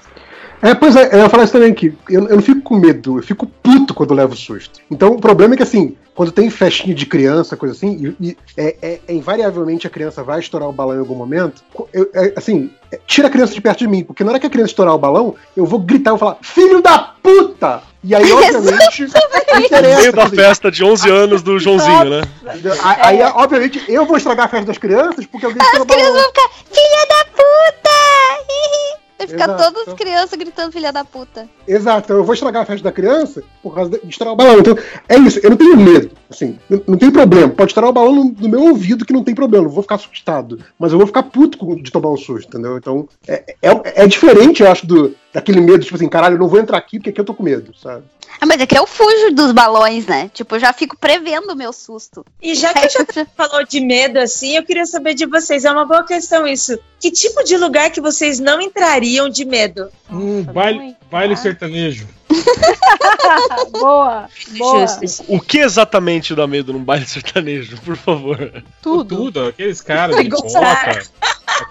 É, 0.60 0.74
pois 0.74 0.96
é, 0.96 1.14
eu 1.14 1.18
ia 1.20 1.28
falar 1.28 1.44
isso 1.44 1.52
também 1.52 1.70
aqui. 1.72 1.96
Eu, 2.08 2.26
eu 2.28 2.36
não 2.36 2.42
fico 2.42 2.60
com 2.62 2.76
medo, 2.76 3.18
eu 3.18 3.22
fico 3.22 3.46
puto 3.46 3.94
quando 3.94 4.14
levo 4.14 4.34
susto. 4.36 4.80
Então 4.90 5.12
o 5.12 5.20
problema 5.20 5.54
é 5.54 5.56
que 5.56 5.62
assim, 5.62 5.96
quando 6.14 6.32
tem 6.32 6.50
festinha 6.50 6.94
de 6.94 7.06
criança, 7.06 7.56
coisa 7.56 7.74
assim, 7.76 8.14
e, 8.20 8.28
e 8.30 8.36
é, 8.56 8.76
é- 8.82 9.00
é 9.06 9.12
invariavelmente 9.14 9.86
a 9.86 9.90
criança 9.90 10.22
vai 10.24 10.40
estourar 10.40 10.68
o 10.68 10.72
balão 10.72 10.96
em 10.96 11.00
algum 11.00 11.14
momento, 11.14 11.62
eu- 11.92 12.10
é, 12.12 12.32
assim, 12.36 12.70
é, 12.90 12.98
tira 13.06 13.28
a 13.28 13.30
criança 13.30 13.54
de 13.54 13.60
perto 13.60 13.78
de 13.78 13.86
mim, 13.86 14.02
porque 14.02 14.24
na 14.24 14.30
hora 14.30 14.40
que 14.40 14.46
a 14.46 14.50
criança 14.50 14.70
estourar 14.72 14.94
o 14.94 14.98
balão, 14.98 15.34
eu 15.56 15.64
vou 15.64 15.78
gritar, 15.78 16.10
eu 16.10 16.16
vou 16.16 16.28
falar, 16.28 16.38
filho 16.42 16.82
da 16.82 16.98
puta! 17.22 17.82
E 18.02 18.14
aí, 18.14 18.30
obviamente, 18.32 19.06
No 19.58 19.96
meio 19.98 20.12
da 20.12 20.24
assim, 20.24 20.36
festa 20.36 20.70
de 20.70 20.82
11 20.84 21.08
anos 21.10 21.42
do 21.42 21.58
Joãozinho, 21.58 22.04
né? 22.04 22.22
Aí, 22.82 23.20
aí, 23.22 23.32
obviamente, 23.34 23.82
eu 23.88 24.04
vou 24.06 24.16
estragar 24.16 24.46
a 24.46 24.48
festa 24.48 24.66
das 24.66 24.78
crianças 24.78 25.24
porque 25.26 25.46
alguém 25.46 25.60
o 25.62 25.70
crianças 25.70 25.86
balão. 25.86 26.12
vão 26.14 26.24
ficar, 26.24 26.48
filha 26.70 27.06
da 27.08 27.24
puta! 27.30 28.97
Vai 29.18 29.26
ficar 29.26 29.44
Exato. 29.46 29.64
todas 29.64 29.88
as 29.88 29.94
crianças 29.94 30.38
gritando 30.38 30.70
filha 30.70 30.92
da 30.92 31.04
puta. 31.04 31.48
Exato, 31.66 32.06
então 32.06 32.16
eu 32.18 32.24
vou 32.24 32.34
estragar 32.34 32.62
a 32.62 32.66
festa 32.66 32.84
da 32.84 32.92
criança 32.92 33.42
por 33.60 33.74
causa 33.74 33.90
de 33.90 34.08
estourar 34.08 34.32
o 34.32 34.36
balão. 34.36 34.60
Então, 34.60 34.78
é 35.08 35.18
isso, 35.18 35.40
eu 35.42 35.50
não 35.50 35.56
tenho 35.56 35.76
medo. 35.76 36.10
Assim, 36.30 36.56
não, 36.86 36.96
tem 36.96 37.10
problema. 37.10 37.48
Pode 37.48 37.72
estourar 37.72 37.90
o 37.90 37.92
balão 37.92 38.14
no, 38.14 38.24
no 38.24 38.48
meu 38.48 38.62
ouvido 38.62 39.04
que 39.04 39.12
não 39.12 39.24
tem 39.24 39.34
problema, 39.34 39.64
não 39.64 39.72
vou 39.72 39.82
ficar 39.82 39.96
assustado. 39.96 40.60
Mas 40.78 40.92
eu 40.92 40.98
vou 40.98 41.06
ficar 41.06 41.24
puto 41.24 41.58
de 41.82 41.90
tomar 41.90 42.10
um 42.10 42.16
susto, 42.16 42.48
entendeu? 42.48 42.78
Então, 42.78 43.08
é, 43.26 43.56
é, 43.60 44.04
é 44.04 44.06
diferente, 44.06 44.62
eu 44.62 44.70
acho, 44.70 44.86
do, 44.86 45.12
daquele 45.32 45.60
medo, 45.60 45.84
tipo 45.84 45.96
assim, 45.96 46.08
caralho, 46.08 46.34
eu 46.34 46.38
não 46.38 46.48
vou 46.48 46.60
entrar 46.60 46.78
aqui 46.78 46.98
porque 46.98 47.10
aqui 47.10 47.20
eu 47.20 47.24
tô 47.24 47.34
com 47.34 47.42
medo, 47.42 47.74
sabe? 47.76 48.04
Ah, 48.40 48.46
mas 48.46 48.60
é 48.60 48.66
que 48.66 48.78
eu 48.78 48.86
fujo 48.86 49.32
dos 49.32 49.52
balões, 49.52 50.06
né? 50.06 50.30
Tipo, 50.32 50.54
eu 50.54 50.60
já 50.60 50.72
fico 50.72 50.96
prevendo 50.96 51.50
o 51.50 51.56
meu 51.56 51.72
susto. 51.72 52.24
E 52.40 52.54
já 52.54 52.72
que 52.72 52.78
a 52.78 52.88
gente 52.88 53.26
falou 53.36 53.64
de 53.64 53.80
medo 53.80 54.18
assim, 54.18 54.56
eu 54.56 54.62
queria 54.62 54.86
saber 54.86 55.14
de 55.14 55.26
vocês. 55.26 55.64
É 55.64 55.72
uma 55.72 55.84
boa 55.84 56.04
questão 56.04 56.46
isso. 56.46 56.78
Que 57.00 57.10
tipo 57.10 57.42
de 57.42 57.56
lugar 57.56 57.90
que 57.90 58.00
vocês 58.00 58.38
não 58.38 58.60
entrariam 58.60 59.28
de 59.28 59.44
medo? 59.44 59.88
Um 60.08 60.44
baile, 60.44 60.96
baile 61.10 61.36
sertanejo. 61.36 62.06
boa, 63.72 64.28
boa. 64.56 64.86
O 65.26 65.40
que 65.40 65.58
exatamente 65.58 66.34
dá 66.34 66.46
medo 66.46 66.72
num 66.72 66.82
baile 66.82 67.06
sertanejo, 67.06 67.80
por 67.80 67.96
favor? 67.96 68.62
Tudo. 68.82 69.16
Tudo, 69.16 69.46
aqueles 69.46 69.80
caras 69.80 70.16
de 70.16 70.28
bota. 70.28 71.02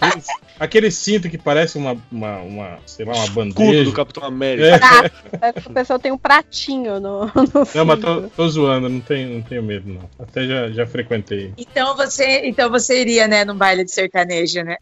Aqueles, 0.01 0.27
aquele 0.59 0.91
cinto 0.91 1.29
que 1.29 1.37
parece 1.37 1.77
uma, 1.77 1.95
uma, 2.11 2.37
uma, 2.39 2.79
sei 2.85 3.05
lá, 3.05 3.13
uma 3.13 3.23
Escudo 3.23 3.53
bandeja. 3.53 3.83
do 3.85 3.93
Capitão 3.93 4.23
América. 4.23 5.11
É. 5.41 5.59
O 5.65 5.73
pessoal 5.73 5.99
tem 5.99 6.11
um 6.11 6.17
pratinho 6.17 6.99
no, 6.99 7.25
no 7.25 7.67
Não, 7.73 7.85
mas 7.85 7.99
tô, 7.99 8.21
tô 8.23 8.49
zoando, 8.49 8.89
não 8.89 8.99
tenho, 8.99 9.35
não 9.35 9.41
tenho 9.41 9.63
medo, 9.63 9.87
não. 9.93 10.09
Até 10.19 10.45
já, 10.45 10.69
já 10.71 10.85
frequentei. 10.85 11.53
Então 11.57 11.95
você, 11.95 12.41
então 12.45 12.69
você 12.69 12.99
iria, 13.01 13.27
né, 13.27 13.45
num 13.45 13.55
baile 13.55 13.85
de 13.85 13.91
sertanejo, 13.91 14.61
né? 14.63 14.75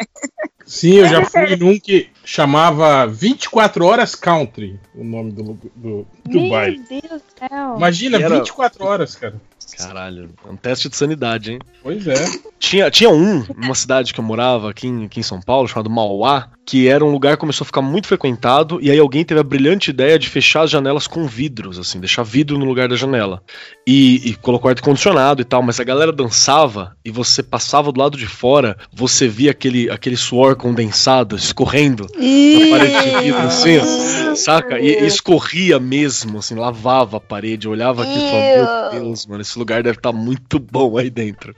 Sim, 0.66 0.96
eu 0.96 1.08
já 1.08 1.24
fui 1.30 1.56
num 1.56 1.80
que 1.80 2.10
chamava 2.24 3.06
24 3.06 3.86
Horas 3.86 4.16
Country, 4.16 4.80
o 4.96 5.04
nome 5.04 5.32
do, 5.32 5.60
do, 5.76 6.06
do 6.26 6.42
Meu 6.42 6.50
baile. 6.50 6.84
Deus 6.90 7.22
do 7.22 7.48
céu. 7.50 7.76
Imagina, 7.78 8.18
Era- 8.20 8.36
24 8.38 8.86
horas, 8.86 9.16
cara. 9.16 9.36
Caralho, 9.78 10.30
é 10.46 10.52
um 10.52 10.56
teste 10.56 10.88
de 10.90 10.96
sanidade, 10.96 11.54
hein? 11.54 11.60
Pois 11.82 12.08
é. 12.08 12.26
Tinha, 12.60 12.92
tinha 12.92 13.10
um, 13.10 13.44
numa 13.56 13.74
cidade 13.76 14.14
que 14.14 14.20
eu 14.20 14.24
morava 14.24 14.70
aqui 14.70 14.88
em, 14.88 15.06
aqui 15.06 15.20
em 15.20 15.24
São 15.24 15.42
Paulo, 15.42 15.68
chamado 15.68 15.90
Mauá, 15.90 16.50
que 16.66 16.88
era 16.88 17.06
um 17.06 17.12
lugar 17.12 17.36
que 17.36 17.42
começou 17.42 17.64
a 17.64 17.68
ficar 17.68 17.82
muito 17.82 18.08
frequentado, 18.08 18.80
e 18.82 18.90
aí 18.90 18.98
alguém 18.98 19.24
teve 19.24 19.40
a 19.40 19.44
brilhante 19.44 19.92
ideia 19.92 20.18
de 20.18 20.28
fechar 20.28 20.64
as 20.64 20.72
janelas 20.72 21.06
com 21.06 21.28
vidros, 21.28 21.78
assim, 21.78 22.00
deixar 22.00 22.24
vidro 22.24 22.58
no 22.58 22.66
lugar 22.66 22.88
da 22.90 22.96
janela. 22.96 23.44
E, 23.86 24.30
e 24.30 24.36
colocou 24.36 24.70
ar-condicionado 24.70 25.42
e 25.42 25.46
tal, 25.46 25.62
mas 25.62 25.80
a 25.80 25.84
galera 25.84 26.12
dançava 26.12 26.98
e 27.06 27.12
você 27.12 27.44
passava 27.44 27.92
do 27.92 28.00
lado 28.00 28.18
de 28.18 28.26
fora, 28.26 28.76
você 28.92 29.28
via 29.28 29.52
aquele, 29.52 29.92
aquele 29.92 30.18
suor 30.18 30.56
condensado 30.56 31.36
escorrendo 31.36 32.08
na 32.16 32.78
parede 32.78 33.12
de 33.12 33.24
vidro, 33.24 33.42
assim, 33.42 33.78
ó, 33.78 34.36
saca? 34.36 34.80
E, 34.80 34.88
e 34.88 35.06
escorria 35.06 35.80
mesmo, 35.80 36.40
assim, 36.40 36.56
lavava 36.56 37.18
a 37.18 37.22
parede, 37.22 37.70
olhava 37.70 38.02
aqui 38.02 38.18
e 38.18 38.30
falava, 38.30 38.92
meu 38.92 39.04
Deus, 39.04 39.28
mano, 39.28 39.42
esse 39.42 39.60
lugar 39.60 39.84
deve 39.84 39.98
estar 39.98 40.12
muito 40.12 40.58
bom 40.58 40.98
aí 40.98 41.12
dentro. 41.12 41.56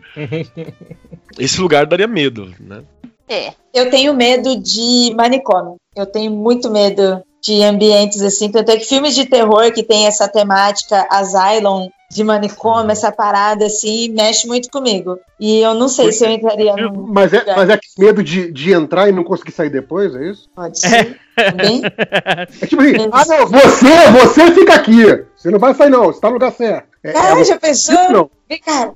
Esse 1.40 1.62
lugar 1.62 1.86
daria 1.86 2.08
medo, 2.08 2.52
né? 2.60 2.82
É. 3.28 3.54
Eu 3.74 3.90
tenho 3.90 4.14
medo 4.14 4.56
de 4.56 5.14
manicômio. 5.16 5.76
Eu 5.96 6.06
tenho 6.06 6.32
muito 6.32 6.70
medo 6.70 7.22
de 7.42 7.64
ambientes 7.64 8.22
assim. 8.22 8.50
Tanto 8.52 8.72
é 8.72 8.78
que 8.78 8.86
filmes 8.86 9.16
de 9.16 9.26
terror 9.26 9.72
que 9.72 9.84
tem 9.84 10.08
essa 10.08 10.28
temática 10.28 11.08
Asylum 11.10 11.90
de 12.10 12.24
manicômio, 12.24 12.90
essa 12.92 13.12
parada 13.12 13.66
assim, 13.66 14.10
mexe 14.10 14.48
muito 14.48 14.70
comigo. 14.70 15.20
E 15.40 15.60
eu 15.60 15.74
não 15.74 15.90
sei 15.90 16.12
se 16.14 16.26
eu 16.26 16.32
entraria 16.32 16.74
num 16.76 17.06
Mas 17.08 17.34
é, 17.34 17.40
lugar. 17.40 17.58
mas 17.58 17.70
é 17.70 17.80
medo 18.00 18.24
de, 18.24 18.50
de 18.52 18.72
entrar 18.72 19.10
e 19.10 19.12
não 19.12 19.26
conseguir 19.26 19.52
sair 19.52 19.70
depois, 19.70 20.16
é 20.16 20.30
isso? 20.30 20.50
Pode 20.56 20.80
ser. 20.80 21.20
Também. 21.36 21.82
É 21.86 22.66
tipo 22.66 22.82
assim, 22.82 23.10
ah 23.12 23.26
não, 23.26 23.48
você, 23.48 23.86
você 24.22 24.52
fica 24.54 24.74
aqui. 24.76 25.26
Você 25.36 25.52
não 25.52 25.60
vai 25.60 25.74
sair 25.74 25.90
não, 25.90 26.06
você 26.06 26.20
tá 26.22 26.28
no 26.30 26.36
lugar 26.36 26.52
certo. 26.54 26.88
É, 27.04 27.12
Cara, 27.12 27.40
é- 27.42 27.44
já 27.44 27.58
pensou? 27.58 28.10
Não. 28.10 28.30
Vem 28.50 28.60
cá. 28.60 28.92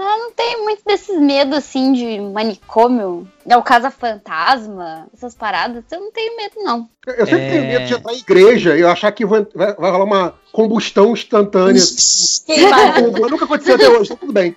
Ah, 0.00 0.16
não 0.16 0.30
tenho 0.32 0.62
muito 0.62 0.82
desses 0.84 1.20
medos 1.20 1.58
assim 1.58 1.92
de 1.92 2.20
manicômio. 2.20 3.28
É 3.48 3.56
o 3.56 3.62
casa 3.62 3.90
fantasma, 3.90 5.08
essas 5.12 5.34
paradas. 5.34 5.82
Eu 5.90 6.00
não 6.00 6.12
tenho 6.12 6.36
medo, 6.36 6.54
não. 6.62 6.88
Eu 7.06 7.26
sempre 7.26 7.44
É. 7.46 7.50
tenho 7.50 7.64
medo 7.66 7.86
de 7.86 7.94
entrar 7.94 8.12
em 8.12 8.18
igreja 8.18 8.76
e 8.76 8.80
eu 8.80 8.90
achar 8.90 9.10
que 9.10 9.26
vai, 9.26 9.44
vai, 9.54 9.74
vai 9.74 9.90
rolar 9.90 10.04
uma 10.04 10.34
combustão 10.52 11.12
instantânea. 11.14 11.82
Nunca 13.30 13.44
aconteceu 13.44 13.74
até 13.74 13.88
hoje, 13.88 14.10
tá 14.10 14.16
tudo 14.16 14.32
bem. 14.32 14.54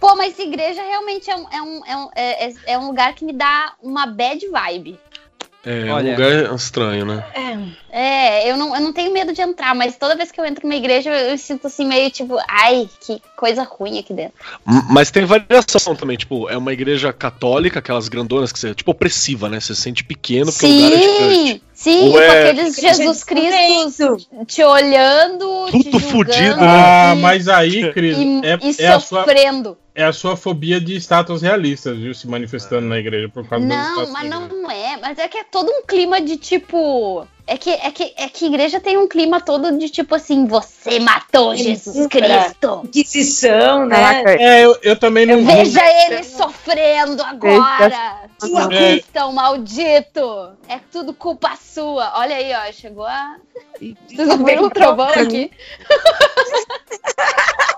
Pô, 0.00 0.14
mas 0.14 0.38
igreja 0.38 0.80
realmente 0.82 1.28
é 1.30 1.36
um, 1.36 1.46
é 1.50 1.62
um, 1.62 1.86
é 1.86 1.96
um, 1.96 2.08
é- 2.14 2.48
é- 2.48 2.54
é 2.66 2.78
um 2.78 2.86
lugar 2.86 3.14
que 3.14 3.24
me 3.24 3.32
dá 3.32 3.74
uma 3.82 4.06
bad 4.06 4.46
vibe. 4.48 4.98
É 5.64 5.90
Olha. 5.90 6.08
um 6.08 6.10
lugar 6.12 6.54
estranho, 6.54 7.04
né? 7.04 7.24
É, 7.90 8.50
eu 8.50 8.56
não, 8.56 8.74
eu 8.76 8.80
não 8.80 8.92
tenho 8.92 9.12
medo 9.12 9.32
de 9.32 9.40
entrar, 9.40 9.74
mas 9.74 9.96
toda 9.96 10.14
vez 10.14 10.30
que 10.30 10.40
eu 10.40 10.44
entro 10.44 10.66
numa 10.66 10.76
igreja, 10.76 11.10
eu, 11.10 11.30
eu 11.30 11.38
sinto 11.38 11.66
assim, 11.66 11.86
meio 11.86 12.10
tipo, 12.10 12.36
ai, 12.48 12.88
que 13.00 13.20
coisa 13.36 13.62
ruim 13.64 13.98
aqui 13.98 14.12
dentro. 14.12 14.34
Mas 14.64 15.10
tem 15.10 15.24
variação 15.24 15.96
também, 15.96 16.16
tipo, 16.16 16.48
é 16.48 16.56
uma 16.56 16.72
igreja 16.72 17.12
católica, 17.12 17.80
aquelas 17.80 18.08
grandonas 18.08 18.52
que 18.52 18.58
você, 18.58 18.74
tipo, 18.74 18.90
opressiva, 18.90 19.48
né? 19.48 19.58
Você 19.58 19.74
se 19.74 19.80
sente 19.80 20.04
pequeno 20.04 20.52
porque 20.52 20.66
o 20.66 20.68
lugar 20.68 20.92
é 20.92 21.02
gigante. 21.02 21.62
Sim, 21.78 22.10
com 22.10 22.18
é- 22.18 22.50
aqueles 22.50 22.74
Jesus 22.74 23.22
Cristo 23.22 24.16
te 24.48 24.64
olhando, 24.64 25.66
Tudo 25.70 26.00
julgando 26.00 26.00
fudido, 26.00 26.56
Ah, 26.58 27.14
e, 27.16 27.20
mas 27.20 27.48
aí, 27.48 27.92
Cris, 27.92 28.18
e, 28.18 28.40
é, 28.44 28.58
e 28.60 28.82
é 28.82 28.88
a 28.88 28.98
sua, 28.98 29.20
sofrendo. 29.20 29.78
é 29.94 30.04
a 30.04 30.12
sua 30.12 30.36
fobia 30.36 30.80
de 30.80 30.96
estátuas 30.96 31.40
realistas, 31.40 31.96
viu? 31.96 32.12
Se 32.12 32.26
manifestando 32.26 32.88
na 32.88 32.98
igreja 32.98 33.28
por 33.28 33.46
causa 33.46 33.64
Não, 33.64 34.10
mas 34.10 34.28
não 34.28 34.68
é. 34.68 34.96
Mas 34.96 35.18
é 35.18 35.28
que 35.28 35.38
é 35.38 35.44
todo 35.44 35.70
um 35.70 35.86
clima 35.86 36.20
de 36.20 36.36
tipo. 36.36 37.24
É 37.50 37.56
que, 37.56 37.70
é, 37.70 37.90
que, 37.90 38.12
é 38.14 38.28
que 38.28 38.44
igreja 38.44 38.78
tem 38.78 38.98
um 38.98 39.08
clima 39.08 39.40
todo 39.40 39.76
de 39.78 39.88
tipo 39.88 40.14
assim, 40.14 40.46
você 40.46 41.00
matou 41.00 41.56
Jesus 41.56 42.06
Cristo. 42.06 42.82
Inquisição, 42.84 43.86
né? 43.86 43.96
Caraca, 43.96 44.32
É, 44.32 44.66
eu, 44.66 44.76
eu 44.82 44.98
também 44.98 45.24
não. 45.24 45.42
Veja 45.42 45.80
ele 46.04 46.22
sofrendo 46.24 47.22
agora. 47.22 48.28
Sua 48.38 48.64
É. 48.64 48.92
cristão 48.98 49.32
maldito. 49.32 50.50
É 50.68 50.78
tudo 50.92 51.14
culpa 51.14 51.56
sua. 51.56 52.12
Olha 52.18 52.36
aí, 52.36 52.52
ó. 52.52 52.70
Chegou 52.70 53.06
a. 53.06 53.36
Vocês 54.06 54.28
ouviram 54.28 54.64
o 54.64 54.70
trovão 54.70 55.08
aqui? 55.08 55.50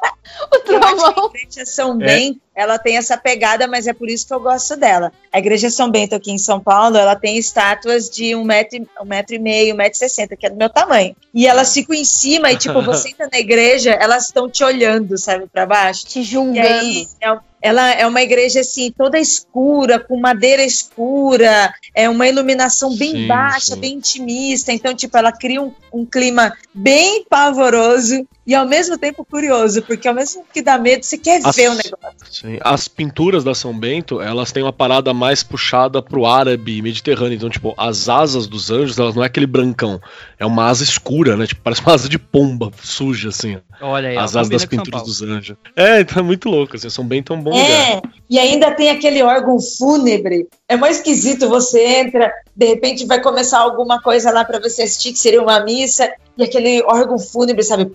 o 0.66 0.73
Eu 0.73 0.78
acho 0.83 0.95
que 0.97 1.02
trovão. 1.12 1.30
a 1.33 1.38
igreja 1.38 1.66
São 1.66 1.97
Bento, 1.99 2.40
ela 2.54 2.78
tem 2.78 2.97
essa 2.97 3.16
pegada, 3.16 3.66
mas 3.66 3.87
é 3.87 3.92
por 3.92 4.09
isso 4.11 4.26
que 4.26 4.35
eu 4.35 4.40
gosto 4.40 4.76
dela. 4.76 5.12
A 5.33 5.38
igreja 5.38 5.71
São 5.71 5.90
Bento 5.90 6.14
aqui 6.14 6.30
em 6.30 6.38
São 6.38 6.61
Paulo, 6.61 6.97
ela 6.97 7.16
tem 7.16 7.38
estátuas 7.38 8.11
de 8.11 8.35
um 8.35 8.45
metro, 8.45 8.87
um 9.00 9.04
metro 9.04 9.35
e 9.35 9.38
meio, 9.38 9.75
um 9.75 9.76
metro 9.78 9.95
e 9.97 9.99
sessenta, 9.99 10.37
que 10.37 10.47
é 10.47 10.50
do 10.50 10.57
meu 10.57 10.69
tamanho. 10.69 11.14
E 11.33 11.47
elas 11.47 11.73
ficam 11.73 11.95
em 11.95 12.04
cima 12.04 12.50
e, 12.52 12.57
tipo, 12.57 12.83
você 12.83 13.09
entra 13.11 13.28
na 13.33 13.38
igreja, 13.38 13.92
elas 13.92 14.26
estão 14.26 14.49
te 14.50 14.62
olhando, 14.64 15.16
sabe, 15.16 15.47
pra 15.47 15.64
baixo. 15.66 16.07
Te 16.07 16.21
E 16.21 16.25
julgando. 16.25 16.66
aí, 16.66 17.07
é- 17.21 17.38
ela 17.62 17.90
é 17.92 18.07
uma 18.07 18.23
igreja 18.23 18.61
assim, 18.61 18.90
toda 18.97 19.19
escura, 19.19 19.99
com 20.00 20.19
madeira 20.19 20.62
escura, 20.64 21.73
é 21.95 22.09
uma 22.09 22.26
iluminação 22.26 22.97
bem 22.97 23.12
Sim, 23.12 23.26
baixa, 23.26 23.75
sim. 23.75 23.80
bem 23.80 23.95
intimista. 23.97 24.73
Então, 24.73 24.95
tipo, 24.95 25.14
ela 25.16 25.30
cria 25.30 25.61
um, 25.61 25.71
um 25.92 26.07
clima 26.07 26.54
bem 26.75 27.23
pavoroso 27.28 28.26
e 28.47 28.54
ao 28.54 28.66
mesmo 28.66 28.97
tempo 28.99 29.25
curioso, 29.25 29.82
porque 29.82 30.09
ao 30.09 30.14
mesmo 30.14 30.40
tempo 30.40 30.52
que 30.52 30.62
dá 30.62 30.78
medo, 30.78 31.04
você 31.04 31.18
quer 31.18 31.40
As- 31.44 31.54
ver 31.54 31.70
o 31.70 31.75
negócio. 31.75 31.99
Sim. 32.30 32.59
As 32.62 32.88
pinturas 32.88 33.44
da 33.44 33.54
São 33.54 33.76
Bento, 33.78 34.20
elas 34.20 34.50
têm 34.50 34.62
uma 34.62 34.73
parada 34.73 35.12
mais 35.12 35.42
puxada 35.42 36.02
pro 36.02 36.26
árabe 36.26 36.78
e 36.78 36.82
mediterrâneo. 36.82 37.37
Então, 37.37 37.50
tipo, 37.50 37.75
as 37.76 38.09
asas 38.09 38.47
dos 38.47 38.70
anjos, 38.70 38.99
elas 38.99 39.14
não 39.14 39.23
é 39.23 39.26
aquele 39.26 39.47
brancão. 39.47 40.00
É 40.38 40.47
uma 40.47 40.66
asa 40.68 40.82
escura, 40.82 41.37
né? 41.37 41.47
Tipo, 41.47 41.61
parece 41.62 41.82
uma 41.82 41.94
asa 41.94 42.09
de 42.09 42.18
pomba 42.18 42.70
suja, 42.82 43.28
assim. 43.28 43.59
Olha 43.80 44.09
aí, 44.09 44.16
ó, 44.16 44.20
as 44.20 44.37
asas 44.37 44.49
das 44.49 44.64
pinturas 44.64 45.02
dos 45.02 45.23
anjos. 45.23 45.56
É, 45.76 46.00
então 46.00 46.20
é 46.20 46.23
muito 46.23 46.49
louco, 46.49 46.76
assim. 46.76 46.88
São 46.88 47.04
Bento 47.04 47.32
é 47.32 47.37
um 47.37 47.42
bom 47.42 47.50
lugar. 47.50 47.68
É, 47.68 48.02
e 48.28 48.38
ainda 48.38 48.70
tem 48.73 48.90
aquele 48.90 49.23
órgão 49.23 49.59
fúnebre. 49.61 50.49
É 50.68 50.76
mais 50.76 50.97
esquisito, 50.97 51.49
você 51.49 51.85
entra, 51.85 52.32
de 52.54 52.66
repente 52.66 53.04
vai 53.06 53.20
começar 53.20 53.59
alguma 53.59 54.00
coisa 54.00 54.30
lá 54.30 54.44
para 54.44 54.61
você 54.61 54.82
assistir, 54.82 55.12
que 55.12 55.18
seria 55.18 55.42
uma 55.42 55.61
missa, 55.61 56.11
e 56.42 56.44
aquele 56.44 56.82
órgão 56.82 57.18
fúnebre, 57.18 57.62
sabe? 57.62 57.90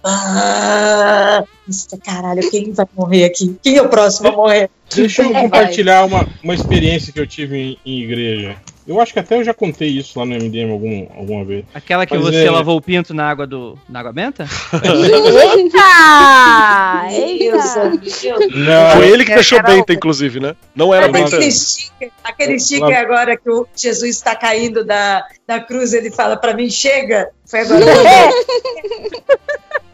Nossa, 1.67 1.97
caralho, 2.03 2.49
quem 2.49 2.71
vai 2.71 2.85
morrer 2.95 3.25
aqui? 3.25 3.57
Quem 3.61 3.77
é 3.77 3.81
o 3.81 3.89
próximo 3.89 4.29
a 4.29 4.31
morrer? 4.31 4.69
Deixa 4.93 5.23
eu 5.23 5.35
É, 5.35 5.41
compartilhar 5.41 6.05
uma, 6.05 6.27
uma 6.43 6.53
experiência 6.53 7.11
que 7.11 7.19
eu 7.19 7.27
tive 7.27 7.57
em, 7.57 7.77
em 7.85 8.01
igreja. 8.01 8.55
Eu 8.87 9.01
acho 9.01 9.11
que 9.13 9.19
até 9.19 9.35
eu 9.35 9.43
já 9.43 9.51
contei 9.53 9.89
isso 9.89 10.17
lá 10.19 10.25
no 10.25 10.35
MDM 10.35 10.71
algum, 10.71 11.07
alguma 11.17 11.43
vez. 11.43 11.65
Aquela 11.73 12.05
que 12.05 12.13
Mas 12.13 12.23
você 12.23 12.45
é- 12.45 12.51
lavou 12.51 12.77
o 12.77 12.81
pinto 12.81 13.13
na 13.15 13.27
água 13.27 13.47
do. 13.47 13.77
na 13.89 13.99
água 13.99 14.13
benta? 14.13 14.45
Eita! 17.11 17.89
Deus. 17.99 18.21
Não, 18.55 18.91
Foi 18.97 19.07
ele 19.09 19.25
que 19.25 19.31
É, 19.31 19.35
deixou 19.35 19.59
Carol. 19.59 19.77
Bento, 19.77 19.91
inclusive, 19.93 20.39
né? 20.39 20.55
Não 20.75 20.93
era. 20.93 21.05
Aquele 21.07 21.51
sticker, 21.51 22.11
aquele 22.23 22.59
sticker 22.59 22.87
Lá- 22.89 22.99
agora 23.01 23.37
que 23.37 23.49
o 23.49 23.67
Jesus 23.75 24.15
está 24.17 24.35
caindo 24.35 24.83
da, 24.85 25.23
da 25.47 25.59
cruz, 25.59 25.93
ele 25.93 26.11
fala 26.11 26.37
para 26.37 26.53
mim, 26.53 26.69
chega. 26.69 27.29
Foi 27.45 27.61
agora. 27.61 27.85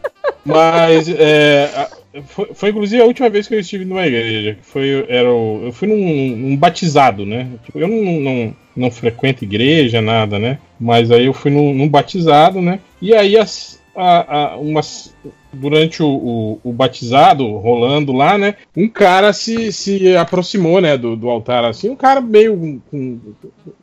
Mas 0.44 1.08
é, 1.08 1.88
foi, 2.26 2.50
foi 2.54 2.70
inclusive 2.70 3.00
a 3.02 3.06
última 3.06 3.30
vez 3.30 3.46
que 3.46 3.54
eu 3.54 3.60
estive 3.60 3.84
numa 3.84 4.06
igreja. 4.06 4.58
Foi, 4.62 5.04
era 5.08 5.32
o- 5.32 5.62
eu 5.66 5.72
fui 5.72 5.88
num, 5.88 6.36
num 6.36 6.56
batizado, 6.56 7.24
né? 7.24 7.48
Tipo, 7.64 7.78
eu 7.78 7.88
não, 7.88 8.20
não, 8.20 8.56
não 8.76 8.90
frequento 8.90 9.44
igreja, 9.44 10.00
nada, 10.00 10.38
né? 10.38 10.58
Mas 10.80 11.10
aí 11.10 11.26
eu 11.26 11.32
fui 11.32 11.50
num, 11.50 11.72
num 11.74 11.88
batizado, 11.88 12.60
né? 12.60 12.80
E 13.00 13.14
aí 13.14 13.36
as, 13.38 13.80
a, 13.94 14.36
a- 14.54 14.56
umas, 14.56 15.14
durante 15.52 16.02
o, 16.02 16.08
o, 16.08 16.60
o 16.64 16.72
batizado, 16.72 17.46
rolando 17.58 18.12
lá, 18.12 18.36
né? 18.36 18.56
Um 18.76 18.88
cara 18.88 19.32
se, 19.32 19.72
se 19.72 20.16
aproximou, 20.16 20.80
né? 20.80 20.96
Do, 20.98 21.14
do 21.16 21.28
altar, 21.30 21.64
assim. 21.64 21.88
Um 21.88 21.96
cara 21.96 22.20
meio 22.20 22.82
com, 22.90 23.20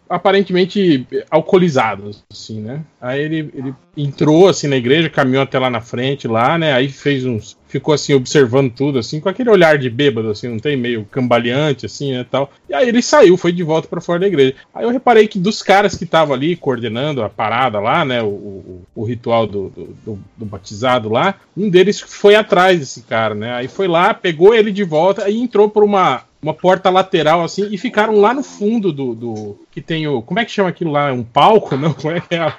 aparentemente 0.10 1.08
alcoolizado, 1.30 2.10
assim, 2.32 2.60
né? 2.62 2.84
Aí 3.00 3.22
ele, 3.22 3.52
ele 3.54 3.76
entrou 3.96 4.48
assim 4.48 4.68
na 4.68 4.76
igreja, 4.76 5.10
caminhou 5.10 5.44
até 5.44 5.60
lá 5.60 5.70
na 5.70 5.82
frente, 5.82 6.28
lá, 6.28 6.58
né? 6.58 6.74
Aí 6.74 6.90
fez 6.90 7.26
uns. 7.26 7.59
Ficou 7.70 7.94
assim, 7.94 8.14
observando 8.16 8.72
tudo, 8.74 9.00
assim, 9.00 9.20
com 9.20 9.30
aquele 9.30 9.50
olhar 9.50 9.78
de 9.78 9.90
bêbado, 9.90 10.30
assim, 10.32 10.48
não 10.50 10.58
tem 10.60 10.76
meio 10.76 11.06
cambaleante, 11.06 11.86
assim, 11.86 12.12
né, 12.14 12.26
tal. 12.30 12.52
E 12.68 12.74
aí 12.74 12.90
ele 12.90 13.02
saiu, 13.02 13.38
foi 13.38 13.52
de 13.52 13.62
volta 13.64 13.88
pra 13.88 14.02
fora 14.02 14.20
da 14.20 14.28
igreja. 14.28 14.56
Aí 14.74 14.84
eu 14.84 14.90
reparei 14.90 15.28
que 15.28 15.38
dos 15.40 15.62
caras 15.62 15.96
que 15.96 16.04
estavam 16.04 16.34
ali 16.34 16.56
coordenando 16.56 17.22
a 17.24 17.30
parada 17.30 17.80
lá, 17.80 18.04
né, 18.04 18.22
o, 18.24 18.26
o, 18.28 18.82
o 18.96 19.04
ritual 19.06 19.46
do, 19.46 19.70
do, 19.70 19.84
do- 20.06 20.20
do 20.36 20.46
batizado 20.46 21.10
lá, 21.10 21.36
um 21.56 21.70
deles 21.70 22.00
foi 22.02 22.36
atrás 22.36 22.80
desse 22.80 23.04
cara, 23.04 23.36
né? 23.36 23.54
Aí 23.54 23.68
foi 23.68 23.88
lá, 23.88 24.14
pegou 24.14 24.54
ele 24.56 24.72
de 24.72 24.84
volta 24.84 25.30
e 25.30 25.38
entrou 25.40 25.70
por 25.70 25.84
uma, 25.84 26.24
uma 26.42 26.56
porta 26.56 26.90
lateral, 26.90 27.44
assim, 27.44 27.68
e 27.72 27.78
ficaram 27.78 28.20
lá 28.20 28.34
no 28.34 28.42
fundo 28.42 28.92
do, 28.92 29.14
do. 29.14 29.60
Que 29.72 29.80
tem 29.82 30.08
o. 30.08 30.22
Como 30.24 30.40
é 30.40 30.46
que 30.46 30.52
chama 30.52 30.70
aquilo 30.70 30.92
lá? 30.92 31.14
Um 31.14 31.24
palco? 31.24 31.76
Não? 31.78 31.94
Como 31.94 32.16
é 32.16 32.20
que 32.20 32.34
é? 32.34 32.40
a- 32.40 32.58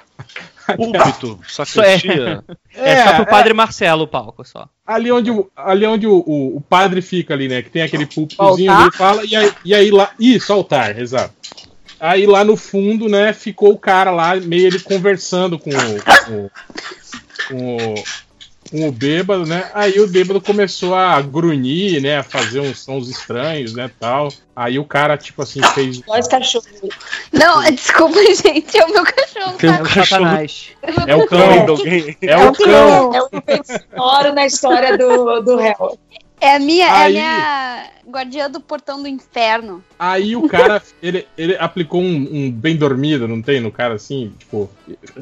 Púlpito, 0.77 1.39
sacristia. 1.47 2.43
É, 2.75 3.03
só 3.03 3.15
pro 3.15 3.25
padre 3.25 3.53
Marcelo 3.53 4.03
o 4.03 4.07
palco 4.07 4.43
só. 4.45 4.67
Ali 4.85 5.11
onde, 5.11 5.31
o- 5.31 5.49
ali 5.55 5.85
onde 5.85 6.07
o, 6.07 6.23
o, 6.25 6.57
o 6.57 6.61
padre 6.61 7.01
fica 7.01 7.33
ali, 7.33 7.47
né? 7.47 7.61
Que 7.61 7.69
tem 7.69 7.81
aquele 7.81 8.05
púlpitozinho 8.05 8.71
ele 8.83 8.91
fala, 8.91 9.23
e 9.25 9.35
aí, 9.35 9.53
e 9.65 9.73
aí 9.75 9.91
lá. 9.91 10.11
Isso, 10.19 10.51
altar, 10.53 10.97
exato. 10.99 11.33
Aí 11.99 12.25
lá 12.25 12.43
no 12.43 12.57
fundo, 12.57 13.07
né, 13.07 13.31
ficou 13.31 13.71
o 13.73 13.77
cara 13.77 14.09
lá, 14.11 14.35
meio 14.35 14.67
ele 14.67 14.79
conversando 14.79 15.59
com 15.59 15.69
o. 15.69 15.73
Com, 16.25 16.45
o- 16.45 16.51
com 17.47 17.75
o 17.75 18.03
com 18.71 18.87
o 18.87 18.91
bêbado, 18.91 19.45
né? 19.45 19.69
Aí 19.73 19.99
o 19.99 20.07
bêbado 20.07 20.39
começou 20.39 20.95
a 20.95 21.21
grunhir, 21.21 22.01
né? 22.01 22.19
A 22.19 22.23
fazer 22.23 22.61
uns 22.61 22.79
sons 22.79 23.09
estranhos, 23.09 23.73
né? 23.73 23.91
Tal. 23.99 24.29
Aí 24.55 24.79
o 24.79 24.85
cara, 24.85 25.17
tipo 25.17 25.41
assim, 25.41 25.61
fez. 25.73 26.01
Nós 26.07 26.27
cachorros. 26.27 26.67
Não, 27.33 27.61
desculpa, 27.69 28.17
gente. 28.33 28.77
É 28.77 28.85
o 28.85 28.93
meu 28.93 29.03
cachorro, 29.03 29.57
Tem 29.57 29.69
um? 29.69 29.73
É 29.73 29.81
o 29.81 29.83
cachorro 29.83 30.05
Satanás. 30.05 30.67
É 31.05 31.15
o 31.15 31.27
cão. 31.27 31.39
É 32.21 32.37
o 32.37 32.53
cão. 32.53 33.11
É 33.45 33.55
um 33.55 33.63
sonoro 33.91 34.33
na 34.33 34.45
história 34.45 34.97
do, 34.97 35.41
do 35.41 35.57
réu. 35.57 35.99
É 36.39 36.55
a 36.55 36.59
minha, 36.59 36.87
é 36.87 37.09
minha 37.09 37.91
guardiã 38.11 38.49
do 38.49 38.59
portão 38.59 39.01
do 39.01 39.07
inferno. 39.07 39.83
Aí 39.97 40.35
o 40.35 40.47
cara, 40.47 40.81
ele, 41.01 41.25
ele 41.37 41.55
aplicou 41.57 42.01
um, 42.01 42.29
um 42.31 42.51
bem 42.51 42.75
dormido, 42.75 43.27
não 43.27 43.41
tem? 43.41 43.59
No 43.59 43.71
cara 43.71 43.95
assim, 43.95 44.33
tipo, 44.37 44.69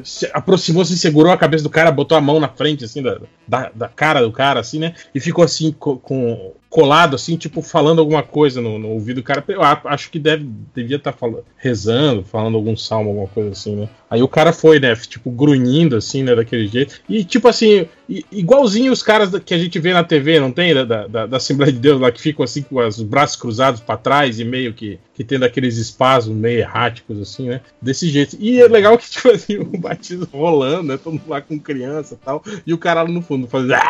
se 0.04 0.28
aproximou, 0.32 0.84
se 0.84 0.98
segurou 0.98 1.32
a 1.32 1.38
cabeça 1.38 1.62
do 1.64 1.70
cara, 1.70 1.90
botou 1.90 2.18
a 2.18 2.20
mão 2.20 2.40
na 2.40 2.48
frente, 2.48 2.84
assim, 2.84 3.02
da, 3.02 3.18
da, 3.46 3.70
da 3.74 3.88
cara 3.88 4.20
do 4.22 4.32
cara, 4.32 4.60
assim, 4.60 4.78
né? 4.78 4.94
E 5.14 5.20
ficou 5.20 5.44
assim, 5.44 5.72
co- 5.72 5.96
com, 5.96 6.52
colado, 6.68 7.16
assim, 7.16 7.36
tipo, 7.36 7.62
falando 7.62 7.98
alguma 7.98 8.22
coisa 8.22 8.60
no, 8.60 8.78
no 8.78 8.88
ouvido 8.90 9.16
do 9.16 9.22
cara. 9.22 9.44
Eu 9.48 9.62
acho 9.62 10.10
que 10.10 10.18
deve, 10.18 10.48
devia 10.74 10.96
estar 10.96 11.12
falando, 11.12 11.44
rezando, 11.56 12.22
falando 12.22 12.56
algum 12.56 12.76
salmo, 12.76 13.10
alguma 13.10 13.28
coisa 13.28 13.50
assim, 13.50 13.74
né? 13.76 13.88
Aí 14.08 14.22
o 14.22 14.28
cara 14.28 14.52
foi, 14.52 14.78
né? 14.80 14.94
Tipo, 14.96 15.30
grunhindo, 15.30 15.96
assim, 15.96 16.22
né? 16.22 16.34
Daquele 16.34 16.66
jeito. 16.66 17.00
E, 17.08 17.24
tipo 17.24 17.48
assim, 17.48 17.86
igualzinho 18.32 18.92
os 18.92 19.02
caras 19.02 19.30
que 19.44 19.54
a 19.54 19.58
gente 19.58 19.78
vê 19.78 19.92
na 19.92 20.02
TV, 20.02 20.40
não 20.40 20.50
tem? 20.50 20.74
Da, 20.74 20.84
da, 20.84 21.26
da- 21.26 21.36
Assembleia 21.36 21.72
de 21.72 21.78
Deus 21.78 22.00
lá, 22.00 22.10
que 22.10 22.20
ficam 22.20 22.44
assim, 22.44 22.62
com 22.62 22.76
os 22.84 23.00
braços 23.00 23.36
cruzados 23.36 23.80
pra 23.80 23.96
trás 23.96 24.40
e 24.40 24.44
meio 24.44 24.74
que, 24.74 24.98
que 25.14 25.22
tendo 25.22 25.44
aqueles 25.44 25.76
espasmos 25.76 26.36
meio 26.36 26.58
erráticos, 26.58 27.20
assim, 27.20 27.48
né? 27.48 27.60
Desse 27.80 28.08
jeito. 28.08 28.36
E 28.40 28.60
é 28.60 28.66
legal 28.68 28.98
que, 28.98 29.08
tipo 29.10 29.30
assim, 29.30 29.58
o 29.58 29.78
batismo 29.78 30.26
rolando, 30.32 30.82
né? 30.84 30.96
Todo 30.96 31.12
mundo 31.14 31.28
lá 31.28 31.40
com 31.40 31.58
criança 31.58 32.14
e 32.14 32.24
tal. 32.24 32.42
E 32.66 32.74
o 32.74 32.78
cara 32.78 33.02
lá 33.02 33.08
no 33.08 33.22
fundo 33.22 33.46
fazendo. 33.46 33.74
Ah, 33.74 33.82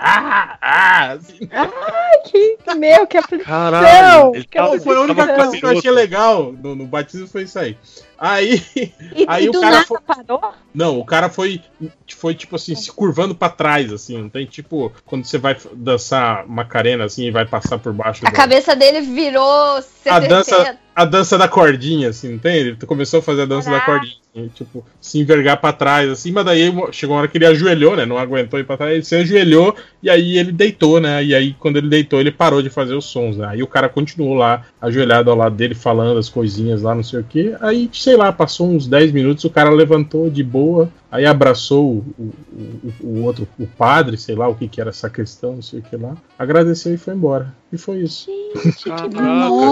ah, 0.00 0.58
ah, 0.60 1.12
assim. 1.12 1.48
que, 2.24 2.56
meu, 2.76 3.06
que 3.06 3.18
aflição. 3.18 3.46
Caralho, 3.46 4.32
que 4.44 4.58
Não, 4.58 4.80
foi 4.80 4.96
a 4.96 5.00
única 5.00 5.34
coisa 5.34 5.56
que 5.58 5.64
eu 5.64 5.78
achei 5.78 5.90
legal 5.90 6.52
no, 6.52 6.74
no 6.74 6.86
batismo 6.86 7.26
foi 7.26 7.42
isso 7.42 7.58
aí. 7.58 7.76
Aí, 8.18 8.62
E, 9.14 9.24
aí 9.28 9.44
e 9.44 9.48
o 9.50 9.52
cara 9.60 9.84
foi, 9.84 10.00
parou? 10.00 10.40
não, 10.74 10.98
o 10.98 11.04
cara 11.04 11.28
foi 11.28 11.60
foi 12.16 12.34
tipo 12.34 12.56
assim, 12.56 12.74
se 12.74 12.90
curvando 12.90 13.34
pra 13.34 13.48
trás 13.50 13.92
assim, 13.92 14.16
não 14.22 14.28
tem 14.28 14.46
tipo 14.46 14.90
quando 15.04 15.24
você 15.26 15.36
vai 15.38 15.56
dançar 15.74 16.46
Macarena 16.48 17.04
assim 17.04 17.24
e 17.26 17.30
vai 17.30 17.44
passar 17.44 17.78
por 17.78 17.92
baixo 17.92 18.26
A 18.26 18.30
do- 18.30 18.36
cabeça 18.36 18.74
dele 18.74 19.02
virou 19.02 19.76
a 19.76 19.82
70. 19.82 20.28
dança, 20.28 20.78
a 20.94 21.04
dança 21.04 21.36
da 21.36 21.46
cordinha, 21.48 22.08
assim, 22.08 22.32
não 22.32 22.38
tem? 22.38 22.56
Ele 22.56 22.76
começou 22.86 23.18
a 23.20 23.22
fazer 23.22 23.42
a 23.42 23.46
dança 23.46 23.70
da 23.70 23.80
Caraca. 23.80 23.92
cordinha, 24.00 24.16
assim, 24.34 24.48
tipo, 24.54 24.86
se 25.00 25.18
envergar 25.18 25.60
pra 25.60 25.72
trás, 25.72 26.08
assim, 26.10 26.32
mas 26.32 26.44
daí 26.44 26.72
chegou 26.92 27.14
uma 27.16 27.20
hora 27.22 27.28
que 27.28 27.36
ele 27.36 27.44
ajoelhou, 27.46 27.96
né? 27.96 28.06
Não 28.06 28.16
aguentou 28.16 28.58
ir 28.58 28.64
pra 28.64 28.78
trás, 28.78 28.92
ele 28.94 29.04
se 29.04 29.14
ajoelhou 29.14 29.76
e 30.02 30.08
aí 30.08 30.38
ele 30.38 30.52
deitou, 30.52 31.00
né? 31.00 31.22
E 31.22 31.34
aí, 31.34 31.54
quando 31.58 31.76
ele 31.76 31.88
deitou, 31.90 32.18
ele 32.18 32.30
parou 32.30 32.62
de 32.62 32.70
fazer 32.70 32.94
os 32.94 33.04
sons, 33.04 33.36
né? 33.36 33.46
Aí 33.50 33.62
o 33.62 33.66
cara 33.66 33.88
continuou 33.90 34.32
lá, 34.34 34.64
ajoelhado 34.86 35.30
ao 35.30 35.36
lado 35.36 35.54
dele, 35.56 35.74
falando 35.74 36.18
as 36.18 36.28
coisinhas 36.28 36.82
lá, 36.82 36.94
não 36.94 37.02
sei 37.02 37.20
o 37.20 37.24
que. 37.24 37.54
Aí, 37.60 37.88
sei 37.92 38.16
lá, 38.16 38.32
passou 38.32 38.68
uns 38.68 38.86
10 38.86 39.12
minutos, 39.12 39.44
o 39.44 39.50
cara 39.50 39.70
levantou 39.70 40.30
de 40.30 40.42
boa, 40.44 40.88
aí 41.10 41.26
abraçou 41.26 42.04
o, 42.18 42.32
o, 42.52 42.92
o- 43.02 43.22
outro, 43.24 43.46
o 43.58 43.66
padre, 43.66 44.16
sei 44.16 44.34
lá 44.34 44.48
o 44.48 44.54
que 44.54 44.68
que 44.68 44.80
era 44.80 44.90
essa 44.90 45.10
questão, 45.10 45.54
não 45.56 45.62
sei 45.62 45.80
o 45.80 45.82
que 45.82 45.96
lá, 45.96 46.14
agradeceu 46.38 46.94
e 46.94 46.96
foi 46.98 47.14
embora. 47.14 47.54
E 47.72 47.76
foi 47.78 47.98
isso. 47.98 48.30
Caraca, 48.84 49.10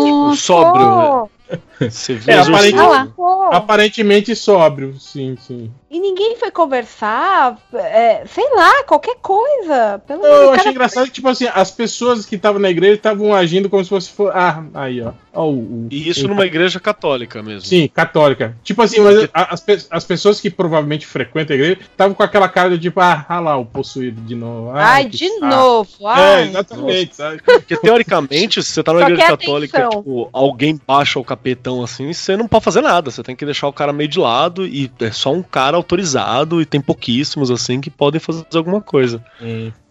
tipo, 0.04 0.36
sóbrio, 0.36 0.96
né? 0.96 1.28
Você 1.78 2.14
viu 2.14 2.34
É, 2.34 2.40
os 2.40 2.48
aparente- 2.48 2.74
ursinhos, 2.74 2.84
Ah 2.84 2.88
lá. 3.04 3.08
Pô, 3.14 3.42
Aparentemente 3.52 4.34
sóbrio, 4.36 4.94
sim, 4.98 5.36
sim. 5.40 5.70
E 5.90 6.00
ninguém 6.00 6.36
foi 6.36 6.50
conversar, 6.50 7.56
é, 7.72 8.24
sei 8.26 8.48
lá, 8.54 8.82
qualquer 8.84 9.16
coisa. 9.22 10.00
Pelo 10.06 10.22
Não, 10.22 10.28
eu 10.28 10.34
menos, 10.36 10.48
achei 10.52 10.62
cara, 10.64 10.70
engraçado 10.70 11.04
que, 11.06 11.12
tipo 11.12 11.28
assim, 11.28 11.46
as 11.52 11.70
pessoas 11.70 12.24
que 12.26 12.34
estavam 12.36 12.60
na 12.60 12.70
igreja 12.70 12.94
estavam 12.94 13.32
agindo 13.34 13.68
como 13.68 13.82
se 13.84 13.90
fosse. 13.90 14.10
for- 14.10 14.32
Ah, 14.34 14.64
aí, 14.74 15.00
ó. 15.02 15.12
Ó, 15.32 15.46
o, 15.46 15.58
o- 15.58 15.88
E 15.90 16.08
isso 16.08 16.24
o- 16.26 16.28
numa 16.28 16.46
igreja 16.46 16.78
católica 16.80 17.42
mesmo. 17.42 17.62
Sim, 17.68 17.88
católica. 17.88 18.56
Tipo 18.64 18.82
assim, 18.82 19.00
mas 19.00 19.28
as, 19.32 19.60
pe- 19.60 19.86
as 19.90 20.04
pessoas 20.04 20.40
que 20.40 20.48
provavelmente 20.50 21.06
frequentam 21.06 21.54
a 21.54 21.58
igreja 21.58 21.78
estavam 21.82 22.14
com 22.14 22.22
aquela 22.22 22.48
cara 22.48 22.70
de 22.70 22.78
tipo, 22.78 23.00
ah, 23.00 23.24
ah 23.28 23.40
lá, 23.40 23.56
o 23.56 23.64
possuído 23.66 24.20
de 24.22 24.34
novo. 24.34 24.70
Ai, 24.74 25.06
de 25.06 25.28
saco. 25.28 25.46
novo. 25.46 25.88
É, 26.02 26.12
Ai, 26.12 26.42
exatamente, 26.48 27.16
sabe? 27.16 27.42
Porque 27.42 27.76
teoricamente, 27.76 28.62
se 28.62 28.72
você 28.72 28.82
tá 28.82 28.92
numa 28.92 29.02
Só 29.02 29.08
igreja 29.10 29.26
quer 29.26 29.36
católica, 29.38 29.78
atenção. 29.78 30.02
tipo, 30.02 30.28
alguém 30.32 30.80
baixa 30.86 31.18
o 31.18 31.24
capetão 31.36 31.82
assim, 31.82 32.12
você 32.12 32.36
não 32.36 32.48
pode 32.48 32.64
fazer 32.64 32.80
nada. 32.80 33.10
Você 33.10 33.22
tem 33.22 33.36
que 33.36 33.44
deixar 33.44 33.68
o 33.68 33.72
cara 33.72 33.92
meio 33.92 34.08
de 34.08 34.18
lado 34.18 34.66
e 34.66 34.90
é 35.00 35.10
só 35.10 35.32
um 35.32 35.42
cara 35.42 35.76
autorizado 35.76 36.60
e 36.60 36.66
tem 36.66 36.80
pouquíssimos 36.80 37.50
assim 37.50 37.80
que 37.80 37.90
podem 37.90 38.20
fazer 38.20 38.44
alguma 38.54 38.80
coisa. 38.80 39.22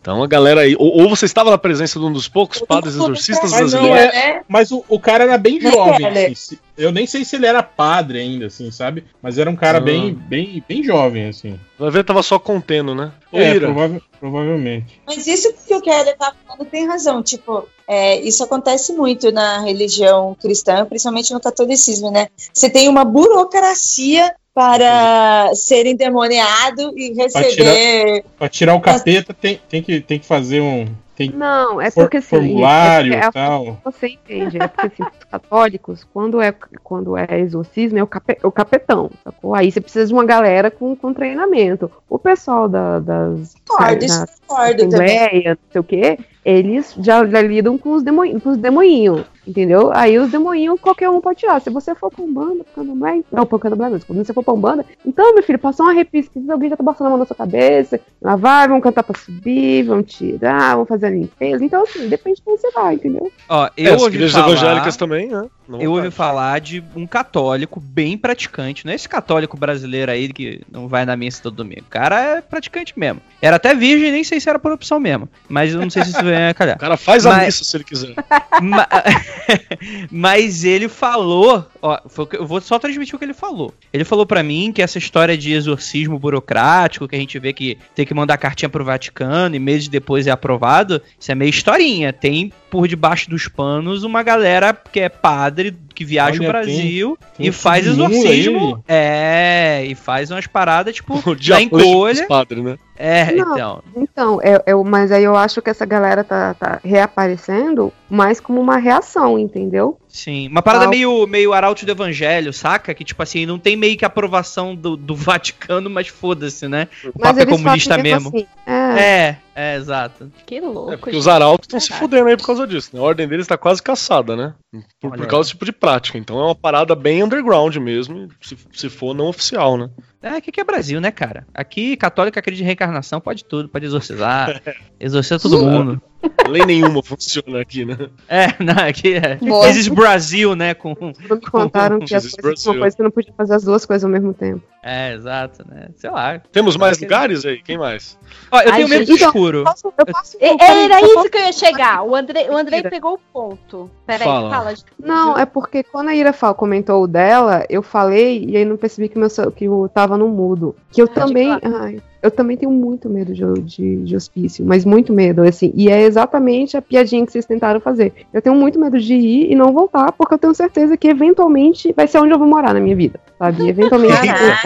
Então 0.03 0.21
a 0.21 0.27
galera 0.27 0.61
aí. 0.61 0.75
Ou, 0.77 1.01
ou 1.03 1.09
você 1.09 1.25
estava 1.25 1.49
na 1.49 1.57
presença 1.57 1.97
de 1.97 2.05
um 2.05 2.11
dos 2.11 2.27
poucos 2.27 2.59
padres 2.59 2.93
exorcistas 2.95 3.51
Mas 3.51 3.71
não, 3.71 3.79
brasileiros. 3.83 4.13
é, 4.13 4.41
mas 4.49 4.69
o, 4.69 4.83
o 4.89 4.99
cara 4.99 5.23
era 5.23 5.37
bem 5.37 5.61
jovem. 5.61 6.05
Assim, 6.05 6.35
se- 6.35 6.59
eu 6.77 6.91
nem 6.91 7.07
sei 7.07 7.23
se 7.23 7.37
ele 7.37 7.45
era 7.45 7.63
padre 7.63 8.19
ainda, 8.19 8.47
assim, 8.47 8.69
sabe? 8.69 9.05
Mas 9.21 9.37
era 9.37 9.49
um 9.49 9.55
cara 9.55 9.77
Ah. 9.77 9.81
bem, 9.81 10.13
bem, 10.13 10.61
bem 10.67 10.83
jovem, 10.83 11.29
assim. 11.29 11.57
Vai 11.79 11.89
ver, 11.89 12.03
tava 12.03 12.21
só 12.21 12.37
contendo, 12.37 12.93
né? 12.93 13.13
Ô, 13.31 13.39
É, 13.39 13.57
prova- 13.57 14.01
provavelmente. 14.19 15.01
Mas 15.07 15.25
isso 15.25 15.53
que 15.65 15.73
o 15.73 15.81
Keller 15.81 16.17
tá 16.17 16.33
falando 16.45 16.67
tem 16.69 16.85
razão. 16.85 17.23
Tipo, 17.23 17.65
é, 17.87 18.19
isso 18.19 18.43
acontece 18.43 18.91
muito 18.91 19.31
na 19.31 19.61
religião 19.61 20.35
cristã, 20.41 20.85
principalmente 20.85 21.31
no 21.33 21.39
catolicismo, 21.39 22.11
né? 22.11 22.27
Você 22.53 22.69
tem 22.69 22.89
uma 22.89 23.05
burocracia 23.05 24.35
para 24.53 25.49
ser 25.55 25.85
endemoniado 25.85 26.93
e 26.97 27.13
receber. 27.13 28.23
Pra 28.37 28.47
tirar 28.47 28.75
o 28.75 28.81
capeta, 28.81 29.33
tem, 29.33 29.59
tem, 29.67 29.81
que, 29.81 29.99
tem 29.99 30.19
que 30.19 30.25
fazer 30.25 30.61
um. 30.61 30.85
Tem 31.15 31.29
Não, 31.29 31.79
é 31.79 31.91
porque 31.91 32.17
assim. 32.17 32.27
formulário 32.27 33.13
é 33.13 33.17
e 33.17 33.21
porque 33.21 33.37
é- 33.37 33.41
tal. 33.45 33.77
Você 33.85 34.07
entende? 34.07 34.57
É 34.59 34.67
porque 34.67 34.87
assim, 34.87 35.03
os 35.03 35.23
católicos, 35.25 36.07
quando 36.11 36.41
é, 36.41 36.51
quando 36.83 37.15
é 37.15 37.39
exorcismo, 37.39 37.99
é 37.99 38.03
o, 38.03 38.07
cape- 38.07 38.39
o 38.41 38.51
capetão, 38.51 39.11
sacou? 39.23 39.53
Aí 39.53 39.71
você 39.71 39.79
precisa 39.79 40.07
de 40.07 40.13
uma 40.13 40.25
galera 40.25 40.71
com, 40.71 40.95
com 40.95 41.13
treinamento. 41.13 41.91
O 42.09 42.17
pessoal 42.17 42.67
da, 42.67 42.97
das. 42.99 43.53
Concordo, 43.67 44.05
concordo 44.47 44.89
também. 44.89 45.43
Não 45.45 45.57
sei 45.71 45.81
o 45.81 45.83
quê, 45.83 46.17
eles 46.45 46.95
já, 46.99 47.25
já 47.25 47.41
lidam 47.41 47.77
com 47.77 47.93
os, 47.93 48.03
demo, 48.03 48.21
com 48.39 48.49
os 48.49 48.57
demoinhos, 48.57 49.23
entendeu? 49.47 49.91
Aí 49.93 50.17
os 50.19 50.31
demoinhos 50.31 50.79
qualquer 50.79 51.09
um 51.09 51.21
pode 51.21 51.39
tirar. 51.39 51.59
Se 51.61 51.69
você 51.69 51.95
for 51.95 52.11
pra 52.11 52.23
Umbanda, 52.23 52.63
pra 52.63 52.83
Candomblé, 52.83 53.21
não, 53.31 53.45
pra 53.45 53.59
Candomblé 53.59 53.89
não, 53.89 53.99
se 53.99 54.07
você 54.07 54.33
for 54.33 54.43
pra 54.43 54.53
Umbanda, 54.53 54.85
então, 55.05 55.33
meu 55.33 55.43
filho, 55.43 55.59
passou 55.59 55.85
uma 55.85 55.93
repisa, 55.93 56.29
alguém 56.49 56.69
já 56.69 56.77
tá 56.77 56.83
passando 56.83 57.07
a 57.07 57.09
mão 57.11 57.19
na 57.19 57.25
sua 57.25 57.35
cabeça, 57.35 57.99
lá 58.21 58.35
vai, 58.35 58.67
vamos 58.67 58.83
cantar 58.83 59.03
pra 59.03 59.17
subir, 59.17 59.83
vamos 59.83 60.13
tirar, 60.13 60.75
vamos 60.75 60.89
fazer 60.89 61.07
a 61.07 61.11
limpeza. 61.11 61.63
Então, 61.63 61.83
assim, 61.83 62.07
depende 62.07 62.41
de 62.41 62.49
onde 62.49 62.61
você 62.61 62.71
vai, 62.71 62.95
entendeu? 62.95 63.31
Ó, 63.47 63.65
é, 63.65 63.71
eu 63.77 63.95
as 63.95 64.03
igrejas 64.03 64.31
falar, 64.31 64.47
evangélicas 64.47 64.97
também, 64.97 65.27
né? 65.27 65.47
Não 65.67 65.81
eu 65.81 65.91
ouvi 65.91 66.11
falar 66.11 66.59
de 66.59 66.83
um 66.95 67.07
católico 67.07 67.79
bem 67.79 68.17
praticante. 68.17 68.85
Não 68.85 68.91
é 68.91 68.95
esse 68.95 69.07
católico 69.07 69.57
brasileiro 69.57 70.11
aí 70.11 70.31
que 70.31 70.61
não 70.69 70.87
vai 70.87 71.05
na 71.05 71.15
missa 71.15 71.41
todo 71.41 71.55
domingo. 71.55 71.81
O 71.81 71.89
cara 71.89 72.19
é 72.19 72.41
praticante 72.41 72.97
mesmo. 72.97 73.21
Era 73.41 73.55
até 73.55 73.73
virgem, 73.73 74.11
nem 74.11 74.23
sei 74.23 74.39
se 74.39 74.49
era 74.49 74.59
por 74.59 74.71
opção 74.71 74.99
mesmo. 74.99 75.29
Mas 75.47 75.73
eu 75.73 75.79
não 75.79 75.89
sei 75.89 76.03
se 76.03 76.09
isso 76.11 76.19
vem 76.35 76.47
a 76.47 76.53
calhar. 76.53 76.75
O 76.75 76.79
cara 76.79 76.97
faz 76.97 77.25
a 77.25 77.29
Mas- 77.31 77.45
missa 77.45 77.63
se 77.63 77.77
ele 77.77 77.83
quiser. 77.83 78.13
Ma- 78.61 78.87
Mas 80.09 80.63
ele 80.63 80.87
falou, 80.87 81.65
ó, 81.81 81.99
foi 82.07 82.27
eu 82.33 82.45
vou 82.45 82.61
só 82.61 82.79
transmitir 82.79 83.15
o 83.15 83.19
que 83.19 83.25
ele 83.25 83.33
falou. 83.33 83.73
Ele 83.91 84.03
falou 84.03 84.25
pra 84.25 84.43
mim 84.43 84.71
que 84.73 84.81
essa 84.81 84.97
história 84.97 85.37
de 85.37 85.51
exorcismo 85.53 86.17
burocrático, 86.19 87.07
que 87.07 87.15
a 87.15 87.19
gente 87.19 87.37
vê 87.39 87.53
que 87.53 87.77
tem 87.95 88.05
que 88.05 88.13
mandar 88.13 88.37
cartinha 88.37 88.69
pro 88.69 88.83
Vaticano 88.85 89.55
e 89.55 89.59
meses 89.59 89.87
depois 89.87 90.27
é 90.27 90.31
aprovado, 90.31 91.01
isso 91.19 91.31
é 91.31 91.35
meio 91.35 91.49
historinha. 91.49 92.11
Tem 92.13 92.51
por 92.69 92.87
debaixo 92.87 93.29
dos 93.29 93.47
panos 93.47 94.03
uma 94.03 94.23
galera 94.23 94.73
que 94.73 94.99
é 94.99 95.09
padre 95.09 95.71
que 95.93 96.03
viaja 96.03 96.39
Olha, 96.39 96.49
o 96.49 96.51
Brasil 96.51 97.17
tem 97.37 97.47
e 97.47 97.51
faz 97.51 97.85
exorcismo. 97.85 98.83
É, 98.87 99.83
e 99.85 99.95
faz 99.95 100.31
umas 100.31 100.47
paradas 100.47 100.95
tipo 100.95 101.13
da 101.47 101.61
encolha. 101.61 102.27
padre, 102.27 102.61
né? 102.61 102.77
É, 102.95 103.31
Não. 103.31 103.53
então. 103.53 103.83
Então, 103.95 104.39
é, 104.41 104.61
é, 104.65 104.75
mas 104.75 105.11
aí 105.11 105.23
eu 105.23 105.35
acho 105.35 105.61
que 105.61 105.69
essa 105.69 105.85
galera 105.85 106.23
tá, 106.23 106.53
tá 106.53 106.79
reaparecendo 106.83 107.91
mais 108.13 108.39
como 108.39 108.61
uma 108.61 108.77
reação, 108.77 109.39
entendeu? 109.39 109.97
Sim, 110.07 110.47
uma 110.47 110.61
parada 110.61 110.85
Ah, 110.85 110.87
meio, 110.87 111.25
meio 111.25 111.51
arauto 111.51 111.83
do 111.83 111.91
evangelho, 111.91 112.53
saca? 112.53 112.93
Que, 112.93 113.03
tipo 113.03 113.23
assim, 113.23 113.47
não 113.47 113.57
tem 113.57 113.75
meio 113.75 113.97
que 113.97 114.05
aprovação 114.05 114.75
do, 114.75 114.95
do 114.95 115.15
Vaticano, 115.17 115.89
mas 115.89 116.07
foda-se, 116.09 116.67
né? 116.67 116.87
O 117.03 117.11
Mas 117.19 117.31
Papa 117.31 117.41
é 117.41 117.45
comunista 117.47 117.97
mesmo. 117.97 118.29
Assim, 118.29 118.45
é, 118.67 118.99
É, 118.99 119.37
é, 119.55 119.75
exato. 119.75 120.31
que 120.45 120.61
louco. 120.61 120.93
É 120.93 120.97
porque 120.97 121.13
gente. 121.13 121.21
os 121.21 121.27
arautos 121.27 121.65
estão 121.65 121.79
se 121.79 121.91
fudendo 121.91 122.29
aí 122.29 122.37
por 122.37 122.45
causa 122.45 122.67
disso. 122.67 122.91
Né? 122.93 122.99
A 122.99 123.03
ordem 123.03 123.27
deles 123.27 123.47
tá 123.47 123.57
quase 123.57 123.81
caçada, 123.81 124.35
né? 124.35 124.53
Por, 125.01 125.17
por 125.17 125.25
causa 125.25 125.45
desse 125.47 125.53
tipo 125.53 125.65
de 125.65 125.71
prática. 125.71 126.15
Então 126.15 126.39
é 126.39 126.43
uma 126.45 126.55
parada 126.55 126.93
bem 126.93 127.23
underground 127.23 127.75
mesmo, 127.77 128.27
se, 128.39 128.55
se 128.71 128.89
for 128.89 129.15
não 129.15 129.25
oficial, 129.25 129.75
né? 129.75 129.89
É, 130.21 130.29
aqui 130.37 130.51
que 130.51 130.61
é 130.61 130.63
Brasil, 130.63 131.01
né, 131.01 131.09
cara? 131.09 131.47
Aqui, 131.53 131.97
católico 131.97 132.37
acredita 132.37 132.63
em 132.63 132.67
reencarnação, 132.67 133.19
pode 133.19 133.43
tudo, 133.43 133.67
pode 133.67 133.85
exorcizar. 133.85 134.61
exorciza 134.99 135.39
todo 135.39 135.65
mundo. 135.65 136.01
Lei 136.47 136.65
nenhuma 136.65 137.01
funciona 137.03 137.61
aqui, 137.61 137.85
né? 137.85 137.97
É, 138.27 138.47
não, 138.63 138.83
aqui 138.87 139.13
é. 139.15 139.35
Boa. 139.35 139.67
Existe 139.67 139.89
Brasil, 139.91 140.55
né? 140.55 140.73
Com... 140.73 140.93
Quando 140.95 141.15
me 141.29 141.41
contaram 141.51 141.99
que 141.99 142.13
as 142.15 142.29
coisas, 142.31 142.65
uma 142.65 142.79
coisa 142.79 142.95
que 142.95 143.01
eu 143.01 143.03
não 143.05 143.11
podia 143.11 143.33
fazer 143.35 143.55
as 143.55 143.63
duas 143.63 143.85
coisas 143.85 144.03
ao 144.03 144.09
mesmo 144.09 144.33
tempo. 144.33 144.61
É, 144.83 145.13
exato, 145.13 145.65
né? 145.69 145.87
Sei 145.95 146.09
lá. 146.09 146.39
Temos 146.51 146.75
mais 146.75 146.97
que- 146.97 147.05
lugares 147.05 147.45
aí? 147.45 147.61
Quem 147.61 147.77
mais? 147.77 148.17
Ó, 148.51 148.59
eu 148.59 148.69
Ai, 148.71 148.75
tenho 148.77 148.89
medo 148.89 149.05
do 149.05 149.07
gente, 149.07 149.15
então, 149.17 149.27
escuro. 149.29 149.63
Posso, 149.63 149.93
eu 149.97 150.05
posso 150.05 150.37
E- 150.39 150.47
voltar- 150.49 150.65
Era 150.77 150.99
eu 151.01 151.07
isso 151.07 151.29
que 151.29 151.37
eu 151.37 151.41
ia 151.45 151.53
chegar. 151.53 152.03
O 152.03 152.15
Andrei, 152.15 152.49
o 152.49 152.57
Andrei 152.57 152.83
pegou 152.83 153.13
o 153.13 153.19
ponto. 153.31 153.89
Peraí, 154.05 154.27
Fala. 154.27 154.49
fala. 154.49 154.73
Não, 154.99 155.37
é 155.37 155.45
porque 155.45 155.83
quando 155.83 156.09
a 156.09 156.15
Ira 156.15 156.33
fal- 156.33 156.53
comentou 156.55 157.03
o 157.03 157.07
dela, 157.07 157.65
eu 157.69 157.81
falei 157.81 158.43
e 158.45 158.57
aí 158.57 158.65
não 158.65 158.75
percebi 158.75 159.07
que, 159.07 159.17
meu, 159.17 159.29
que 159.55 159.65
eu 159.65 159.89
tava 159.93 160.17
no 160.17 160.27
mudo. 160.27 160.75
Que 160.91 161.01
eu 161.01 161.07
também. 161.07 161.51
ai, 161.63 162.01
eu 162.23 162.31
também 162.31 162.55
tenho 162.57 162.71
muito 162.71 163.09
medo 163.09 163.33
de, 163.33 163.43
de, 163.63 163.97
de 164.03 164.15
hospício, 164.15 164.65
mas 164.65 164.85
muito 164.85 165.11
medo, 165.13 165.41
assim. 165.43 165.71
E 165.75 165.89
é 165.89 166.01
exatamente 166.03 166.77
a 166.77 166.81
piadinha 166.81 167.25
que 167.25 167.31
vocês 167.31 167.45
tentaram 167.45 167.79
fazer. 167.81 168.13
Eu 168.33 168.41
tenho 168.41 168.55
muito 168.55 168.79
medo 168.79 168.97
de 168.99 169.13
ir 169.13 169.51
e 169.51 169.55
não 169.55 169.73
voltar, 169.73 170.11
porque 170.13 170.33
eu 170.33 170.37
tenho 170.39 170.55
certeza 170.55 170.95
que 170.97 171.07
eventualmente 171.09 171.93
vai 171.95 172.07
ser 172.07 172.19
onde 172.19 172.31
eu 172.33 172.39
vou 172.39 172.47
morar 172.47 172.73
na 172.73 172.79
minha 172.79 172.95
vida, 172.95 173.19
sabe? 173.37 173.67
Eventualmente. 173.67 174.13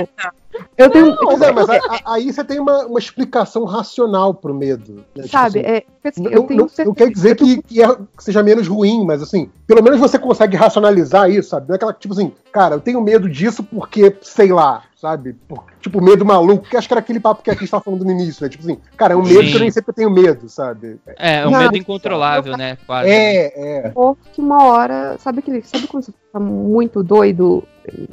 eu, 0.77 0.85
eu 0.85 0.89
tenho. 0.89 1.15
Pois 1.17 1.41
é, 1.41 1.51
mas 1.51 1.69
a- 1.69 1.75
a- 1.75 2.13
aí 2.13 2.31
você 2.31 2.43
tem 2.43 2.59
uma, 2.59 2.85
uma 2.85 2.99
explicação 2.99 3.63
racional 3.65 4.33
pro 4.33 4.53
medo. 4.53 5.03
né? 5.15 5.23
Tipo 5.23 5.27
Sabe, 5.29 5.59
assim, 5.59 5.67
é, 5.69 5.83
assim, 6.07 6.21
Não, 6.23 6.31
eu 6.31 6.43
tenho 6.43 6.59
não- 6.61 6.67
certeza. 6.67 6.87
não 6.87 6.93
quer 6.95 7.09
dizer 7.09 7.35
que, 7.35 7.61
que 7.63 7.81
é- 7.81 7.95
que 7.95 8.23
seja 8.23 8.43
menos 8.43 8.67
ruim, 8.67 9.03
mas 9.05 9.21
assim, 9.21 9.49
pelo 9.65 9.81
menos 9.83 9.99
você 9.99 10.17
consegue 10.19 10.55
racionalizar 10.55 11.29
isso, 11.29 11.49
sabe? 11.49 11.67
Não 11.67 11.73
é 11.73 11.77
aquela 11.77 11.93
tipo 11.93 12.13
assim, 12.13 12.31
cara, 12.51 12.75
eu 12.75 12.79
tenho 12.79 13.01
medo 13.01 13.27
disso 13.29 13.63
porque, 13.63 14.15
sei 14.21 14.51
lá, 14.51 14.83
sabe? 14.97 15.33
Por- 15.47 15.63
tipo, 15.79 16.01
medo 16.01 16.25
maluco, 16.25 16.67
que 16.67 16.75
acho 16.75 16.87
que 16.87 16.93
era 16.93 16.99
aquele 16.99 17.19
papo 17.19 17.43
que 17.43 17.51
a 17.51 17.53
gente 17.53 17.69
tava 17.69 17.83
falando 17.83 18.03
no 18.03 18.11
início, 18.11 18.43
né? 18.43 18.49
Tipo 18.49 18.63
assim, 18.63 18.77
cara, 18.97 19.13
é 19.13 19.17
um 19.17 19.21
medo 19.23 19.43
Sim. 19.43 19.49
que 19.51 19.55
eu 19.55 19.59
nem 19.61 19.71
que 19.71 19.79
eu 19.89 19.93
tenho 19.93 20.09
medo, 20.09 20.49
sabe? 20.49 20.99
É, 21.17 21.37
é 21.41 21.47
um 21.47 21.51
Não, 21.51 21.59
medo 21.59 21.77
incontrolável, 21.77 22.57
né? 22.57 22.77
Quase. 22.85 23.09
É, 23.09 23.85
é. 23.85 23.89
Porque 23.89 24.41
uma 24.41 24.65
hora, 24.65 25.15
sabe 25.19 25.39
aquele, 25.39 25.61
sabe 25.61 25.87
quando 25.87 26.03
você 26.03 26.13
tá 26.33 26.39
muito 26.39 27.01
doido? 27.03 27.63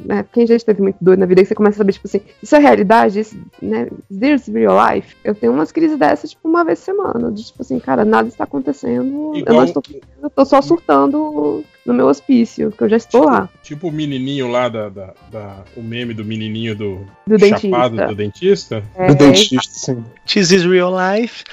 né, 0.05 0.23
quem 0.31 0.47
já 0.47 0.55
esteve 0.55 0.81
muito 0.81 0.95
doido 1.01 1.19
na 1.19 1.25
vida, 1.25 1.41
que 1.41 1.47
você 1.49 1.53
começa 1.55 1.75
a 1.75 1.79
saber, 1.79 1.91
tipo 1.91 2.07
assim, 2.07 2.21
isso 2.41 2.55
é 2.55 2.59
realidade? 2.59 3.19
Isso, 3.19 3.37
né, 3.61 3.89
this 4.09 4.47
is 4.47 4.53
real 4.53 4.77
life? 4.93 5.17
Eu 5.21 5.35
tenho 5.35 5.51
umas 5.51 5.69
crises 5.73 5.97
dessas, 5.97 6.29
tipo, 6.29 6.47
uma 6.47 6.63
vez 6.63 6.79
por 6.79 6.85
semana, 6.85 7.29
de 7.29 7.43
tipo 7.43 7.61
assim, 7.61 7.77
cara, 7.77 8.05
nada 8.05 8.29
está 8.29 8.45
acontecendo, 8.45 9.33
eu 9.33 9.39
Igual- 9.39 9.57
não 9.57 9.63
estou, 9.65 9.83
eu 10.23 10.29
tô 10.29 10.45
só 10.45 10.61
surtando 10.61 11.61
no 11.85 11.93
meu 11.93 12.07
hospício, 12.07 12.71
que 12.71 12.83
eu 12.83 12.89
já 12.89 12.97
estou 12.97 13.25
lá. 13.25 13.47
Tipo 13.61 13.89
o 13.89 13.91
menininho 13.91 14.47
lá 14.49 14.67
da, 14.69 14.89
da, 14.89 15.13
da- 15.31 15.63
O 15.77 15.81
meme 15.83 16.13
do 16.13 16.25
menininho 16.25 16.75
do, 16.75 17.05
Do 17.27 17.37
chapado 17.39 17.95
dentista. 17.95 18.07
do 18.07 18.15
dentista. 18.15 18.83
É, 18.95 19.07
Do 19.07 19.15
dentista, 19.15 19.61
sim. 19.73 20.03
This 20.25 20.51
is 20.51 20.65
real 20.65 20.91
life. 20.91 21.43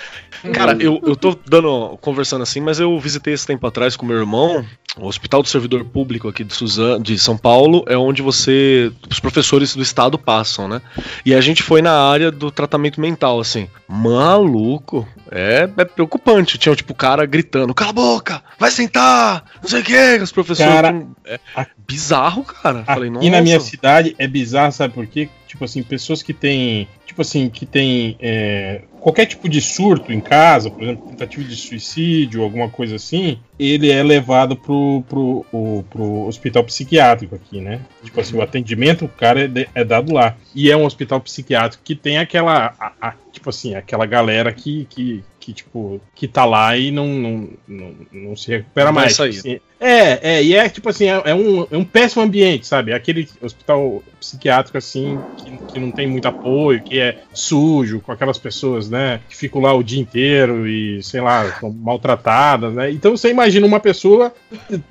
Cara, 0.52 0.76
eu, 0.80 1.00
eu 1.04 1.14
tô 1.14 1.36
dando, 1.46 1.96
conversando 2.00 2.42
assim, 2.42 2.60
mas 2.60 2.80
eu 2.80 2.98
visitei 2.98 3.34
esse 3.34 3.46
tempo 3.46 3.66
atrás 3.66 3.94
com 3.94 4.06
meu 4.06 4.16
irmão. 4.18 4.64
O 4.98 5.06
Hospital 5.06 5.40
do 5.42 5.48
Servidor 5.48 5.84
Público 5.84 6.28
aqui 6.28 6.44
de, 6.44 6.52
Suzano, 6.54 7.02
de 7.02 7.18
São 7.18 7.36
Paulo 7.36 7.82
é 7.86 7.96
onde 7.96 8.20
você. 8.20 8.92
Os 9.10 9.20
professores 9.20 9.74
do 9.74 9.82
estado 9.82 10.18
passam, 10.18 10.68
né? 10.68 10.82
E 11.24 11.34
a 11.34 11.40
gente 11.40 11.62
foi 11.62 11.80
na 11.80 11.92
área 11.92 12.30
do 12.30 12.50
tratamento 12.50 13.00
mental, 13.00 13.40
assim. 13.40 13.68
Maluco. 13.88 15.06
É, 15.30 15.66
é 15.78 15.84
preocupante. 15.86 16.58
Tinha, 16.58 16.76
tipo, 16.76 16.92
o 16.92 16.96
cara 16.96 17.24
gritando: 17.24 17.72
Cala 17.72 17.90
a 17.90 17.94
boca! 17.94 18.42
Vai 18.58 18.70
sentar! 18.70 19.44
Não 19.62 19.68
sei 19.68 19.80
o 19.80 19.84
que, 19.84 20.21
os 20.24 20.32
professores. 20.32 20.72
Cara, 20.72 21.06
é 21.26 21.38
bizarro, 21.86 22.44
cara. 22.44 22.84
Falei, 22.84 23.10
Aqui 23.10 23.30
na 23.30 23.40
minha 23.40 23.56
"Nossa." 23.56 23.70
cidade 23.70 24.14
é 24.18 24.26
bizarro, 24.26 24.72
sabe 24.72 24.94
por 24.94 25.06
quê? 25.06 25.28
Tipo 25.46 25.64
assim, 25.64 25.82
pessoas 25.82 26.22
que 26.22 26.32
têm. 26.32 26.88
Tipo 27.06 27.20
assim, 27.20 27.50
que 27.50 27.66
tem 27.66 28.16
é, 28.20 28.82
qualquer 28.98 29.26
tipo 29.26 29.46
de 29.46 29.60
surto 29.60 30.10
em 30.10 30.20
casa, 30.20 30.70
por 30.70 30.82
exemplo, 30.82 31.04
tentativa 31.10 31.46
de 31.46 31.54
suicídio, 31.56 32.42
alguma 32.42 32.70
coisa 32.70 32.96
assim, 32.96 33.38
ele 33.58 33.90
é 33.90 34.02
levado 34.02 34.56
pro, 34.56 35.04
pro, 35.06 35.44
pro 35.90 36.26
hospital 36.26 36.64
psiquiátrico 36.64 37.34
aqui, 37.34 37.60
né? 37.60 37.80
Tipo 38.02 38.20
assim, 38.22 38.34
o 38.36 38.40
atendimento, 38.40 39.04
o 39.04 39.08
cara 39.08 39.42
é, 39.42 39.46
de- 39.48 39.68
é 39.74 39.84
dado 39.84 40.10
lá. 40.14 40.36
E 40.54 40.70
é 40.70 40.76
um 40.76 40.86
hospital 40.86 41.20
psiquiátrico 41.20 41.84
que 41.84 41.94
tem 41.94 42.16
aquela. 42.16 42.74
a- 42.80 42.92
a- 43.00 43.14
tipo 43.30 43.50
assim, 43.50 43.74
aquela 43.74 44.06
galera 44.06 44.50
que, 44.52 44.86
que, 44.88 45.22
que, 45.38 45.52
tipo, 45.52 46.00
que 46.14 46.26
tá 46.28 46.44
lá 46.46 46.74
e 46.78 46.90
não, 46.90 47.06
não, 47.08 47.48
não, 47.68 47.94
não 48.12 48.36
se 48.36 48.48
recupera 48.50 48.86
Não 48.86 48.94
mais. 48.94 49.16
sair. 49.16 49.32
Tipo 49.34 49.48
assim, 49.48 49.60
é, 49.82 50.20
é, 50.22 50.44
e 50.44 50.54
é 50.54 50.68
tipo 50.68 50.88
assim, 50.88 51.06
é, 51.06 51.22
é 51.24 51.34
um, 51.34 51.66
é 51.70 51.76
um 51.76 51.84
péssimo 51.84 52.22
ambiente, 52.22 52.66
sabe? 52.66 52.92
Aquele 52.92 53.28
hospital 53.40 54.02
psiquiátrico, 54.20 54.78
assim, 54.78 55.18
que, 55.36 55.72
que 55.72 55.80
não 55.80 55.90
tem 55.90 56.06
muito 56.06 56.28
apoio, 56.28 56.82
que 56.82 57.00
é 57.00 57.18
sujo, 57.32 58.00
com 58.00 58.12
aquelas 58.12 58.38
pessoas, 58.38 58.88
né, 58.88 59.20
que 59.28 59.36
ficam 59.36 59.60
lá 59.60 59.74
o 59.74 59.82
dia 59.82 60.00
inteiro 60.00 60.68
e, 60.68 61.02
sei 61.02 61.20
lá, 61.20 61.50
são 61.58 61.72
maltratadas, 61.72 62.72
né? 62.72 62.90
Então 62.92 63.16
você 63.16 63.30
imagina 63.30 63.66
uma 63.66 63.80
pessoa 63.80 64.32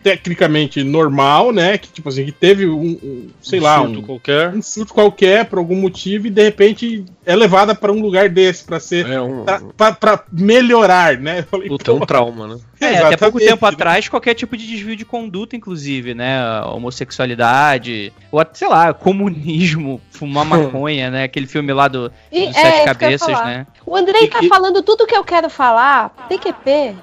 tecnicamente 0.03 0.83
normal, 0.83 1.53
né, 1.53 1.77
que, 1.77 1.87
tipo 1.89 2.09
assim, 2.09 2.25
que 2.25 2.31
teve 2.31 2.67
um, 2.67 2.99
um, 3.01 3.29
sei 3.41 3.59
Um 3.59 3.63
lá, 3.63 3.77
surto 3.79 3.99
um, 3.99 4.01
qualquer. 4.01 4.53
um 4.53 4.61
surto 4.61 4.93
qualquer 4.93 5.45
por 5.45 5.59
algum 5.59 5.75
motivo 5.75 6.27
e 6.27 6.29
de 6.29 6.43
repente 6.43 7.05
é 7.25 7.35
levada 7.35 7.73
para 7.73 7.91
um 7.91 8.01
lugar 8.01 8.27
desse, 8.29 8.63
para 8.63 8.79
ser. 8.79 9.07
É 9.07 9.21
um. 9.21 9.45
Pra 9.77 10.23
melhorar, 10.31 11.17
né? 11.17 11.39
Eu 11.39 11.43
falei, 11.43 11.69
Puta, 11.69 11.91
é 11.91 11.93
um 11.93 11.99
trauma, 11.99 12.47
né? 12.47 12.57
É, 12.79 12.97
até 12.97 13.17
pouco 13.17 13.39
tempo 13.39 13.65
né? 13.65 13.71
atrás, 13.71 14.09
qualquer 14.09 14.33
tipo 14.33 14.57
de 14.57 14.65
desvio 14.81 14.95
de 14.95 15.05
conduta, 15.05 15.55
inclusive, 15.55 16.13
né? 16.13 16.39
A 16.41 16.65
Homossexualidade, 16.71 18.11
ou 18.31 18.39
até, 18.39 18.55
sei 18.59 18.67
lá, 18.67 18.93
comunismo, 18.93 20.01
fumar 20.11 20.43
maconha, 20.45 21.09
né? 21.09 21.23
Aquele 21.23 21.47
filme 21.47 21.71
lá 21.71 21.87
do, 21.87 22.11
E- 22.31 22.47
dos 22.47 22.55
é, 22.57 22.61
Sete 22.61 22.85
Cabeças, 22.85 23.39
né? 23.45 23.67
O 23.85 23.95
Andrei 23.95 24.27
tá 24.27 24.39
E- 24.41 24.47
falando 24.47 24.81
tudo 24.81 25.05
que 25.05 25.15
eu 25.15 25.23
quero 25.23 25.49
falar. 25.49 26.09
PQP. 26.27 26.69
É, 26.71 26.95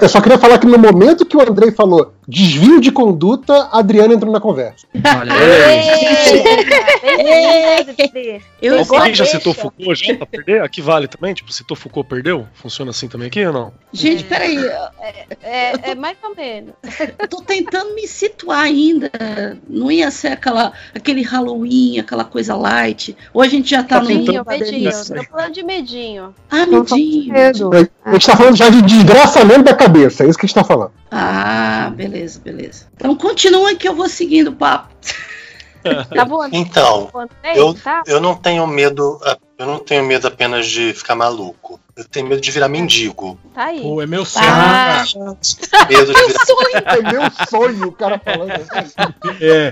Eu 0.00 0.08
só 0.08 0.20
queria 0.20 0.38
falar 0.38 0.58
que 0.58 0.66
no 0.66 0.78
momento 0.78 1.24
que 1.26 1.36
o 1.36 1.40
Andrei 1.42 1.70
falou 1.70 2.12
desvio 2.26 2.80
de 2.80 2.90
conduta, 2.90 3.68
Adriana 3.72 4.14
entrou 4.14 4.32
na 4.32 4.40
conversa. 4.40 4.86
Olha, 5.18 5.32
Eu 8.60 8.78
Alguém 8.78 9.14
já 9.14 9.24
citou 9.24 9.52
Foucault 9.54 9.94
já 10.04 10.14
pra 10.16 10.26
perder? 10.26 10.62
Aqui 10.62 10.80
vale 10.80 11.06
também? 11.08 11.34
Tipo, 11.34 11.52
citou 11.52 11.76
Foucault, 11.76 12.08
perdeu? 12.08 12.46
Funciona 12.54 12.90
assim 12.90 13.08
também 13.08 13.28
aqui 13.28 13.44
ou 13.46 13.52
não? 13.52 13.72
Gente, 13.92 14.24
peraí, 14.24 14.58
É, 15.42 15.90
é 15.90 15.94
mais 15.94 16.16
ou 16.22 16.34
menos. 16.34 16.72
tô 17.28 17.40
tentando 17.42 17.94
me 17.94 18.06
situar 18.06 18.62
ainda. 18.64 19.10
Não 19.68 19.90
ia 19.90 20.10
ser 20.10 20.28
aquela, 20.28 20.72
aquele 20.94 21.22
Halloween, 21.22 21.98
aquela 21.98 22.24
coisa 22.24 22.54
light. 22.56 23.16
Ou 23.32 23.42
a 23.42 23.48
gente 23.48 23.70
já 23.70 23.82
tá, 23.82 23.96
Tá 23.96 24.02
no. 24.02 24.08
Medinho, 24.08 24.44
medinho. 24.46 24.70
delícia. 24.70 25.16
Tô 25.16 25.24
falando 25.24 25.52
de 25.52 25.62
medinho. 25.62 26.34
Ah, 26.50 26.64
de 26.64 26.70
medinho. 26.70 27.70
A 28.04 28.12
gente 28.12 28.26
tá 28.26 28.36
falando 28.36 28.56
já 28.56 28.68
de 28.68 28.82
desgraçamento 28.82 29.62
da 29.62 29.74
cabeça, 29.74 30.24
é 30.24 30.28
isso 30.28 30.38
que 30.38 30.44
a 30.44 30.48
gente 30.48 30.54
tá 30.54 30.64
falando. 30.64 30.92
Ah, 31.10 31.90
beleza, 31.94 32.15
beleza. 32.40 32.86
Então 32.96 33.14
continua 33.16 33.74
que 33.74 33.88
eu 33.88 33.94
vou 33.94 34.08
seguindo 34.08 34.48
o 34.48 34.56
papo. 34.56 34.94
Tá 36.12 36.24
bom, 36.24 36.42
Andrei? 36.42 36.60
Então, 36.60 37.08
O 37.14 37.18
Andrei, 37.20 37.52
eu, 37.54 37.72
tá? 37.72 38.02
eu 38.08 38.20
não 38.20 38.34
tenho 38.34 38.66
medo. 38.66 39.20
Eu 39.56 39.66
não 39.66 39.78
tenho 39.78 40.04
medo 40.04 40.26
apenas 40.26 40.66
de 40.66 40.92
ficar 40.92 41.14
maluco. 41.14 41.78
Eu 41.96 42.04
tenho 42.04 42.26
medo 42.26 42.40
de 42.40 42.50
virar 42.50 42.68
mendigo. 42.68 43.38
Tá 43.54 43.66
aí. 43.66 43.80
Pô, 43.82 44.02
é 44.02 44.06
meu 44.06 44.24
sonho, 44.24 44.44
Ah. 44.48 45.04
Medo 45.88 46.12
de 46.12 46.26
virar 46.26 46.82
É 46.98 47.12
meu 47.12 47.22
sonho 47.48 47.86
o 47.88 47.92
cara 47.92 48.18
falando 48.18 48.50
assim. 48.50 48.94
É. 49.40 49.70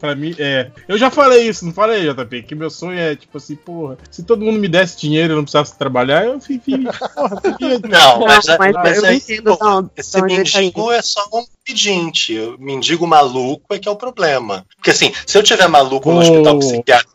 Pra 0.00 0.14
mim, 0.14 0.34
é. 0.38 0.70
Eu 0.88 0.96
já 0.96 1.10
falei 1.10 1.46
isso, 1.46 1.66
não 1.66 1.74
falei, 1.74 2.10
JP? 2.10 2.42
Que 2.44 2.54
meu 2.54 2.70
sonho 2.70 2.98
é, 2.98 3.14
tipo 3.14 3.36
assim, 3.36 3.54
porra, 3.54 3.98
se 4.10 4.22
todo 4.22 4.42
mundo 4.42 4.58
me 4.58 4.66
desse 4.66 4.98
dinheiro 4.98 5.32
e 5.32 5.34
eu 5.34 5.36
não 5.36 5.42
precisasse 5.44 5.76
trabalhar, 5.76 6.24
eu 6.24 6.40
fiquei. 6.40 6.78
Porra, 6.78 7.40
fiquei- 7.42 7.78
Não, 7.86 8.20
mas, 8.20 8.46
Não, 8.46 8.56
mas 8.58 8.72
mas 8.74 8.96
eu 8.96 9.02
não 9.02 9.08
aí, 9.10 9.16
entendo 9.18 9.56
pô, 9.58 9.64
não, 9.64 9.90
esse 9.94 10.22
mendigo 10.22 10.90
é 10.90 11.02
só 11.02 11.22
um 11.34 11.44
pedinte. 11.64 12.38
O 12.38 12.56
mendigo 12.58 13.06
maluco 13.06 13.74
é 13.74 13.78
que 13.78 13.86
é 13.86 13.90
o 13.90 13.96
problema. 13.96 14.64
Porque 14.76 14.90
assim, 14.90 15.12
se 15.26 15.36
eu 15.36 15.42
tiver 15.42 15.68
maluco 15.68 16.10
no 16.10 16.20
hospital 16.20 16.58
psiquiátrico, 16.58 17.14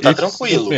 tá 0.00 0.10
Esses 0.10 0.20
tranquilo. 0.20 0.68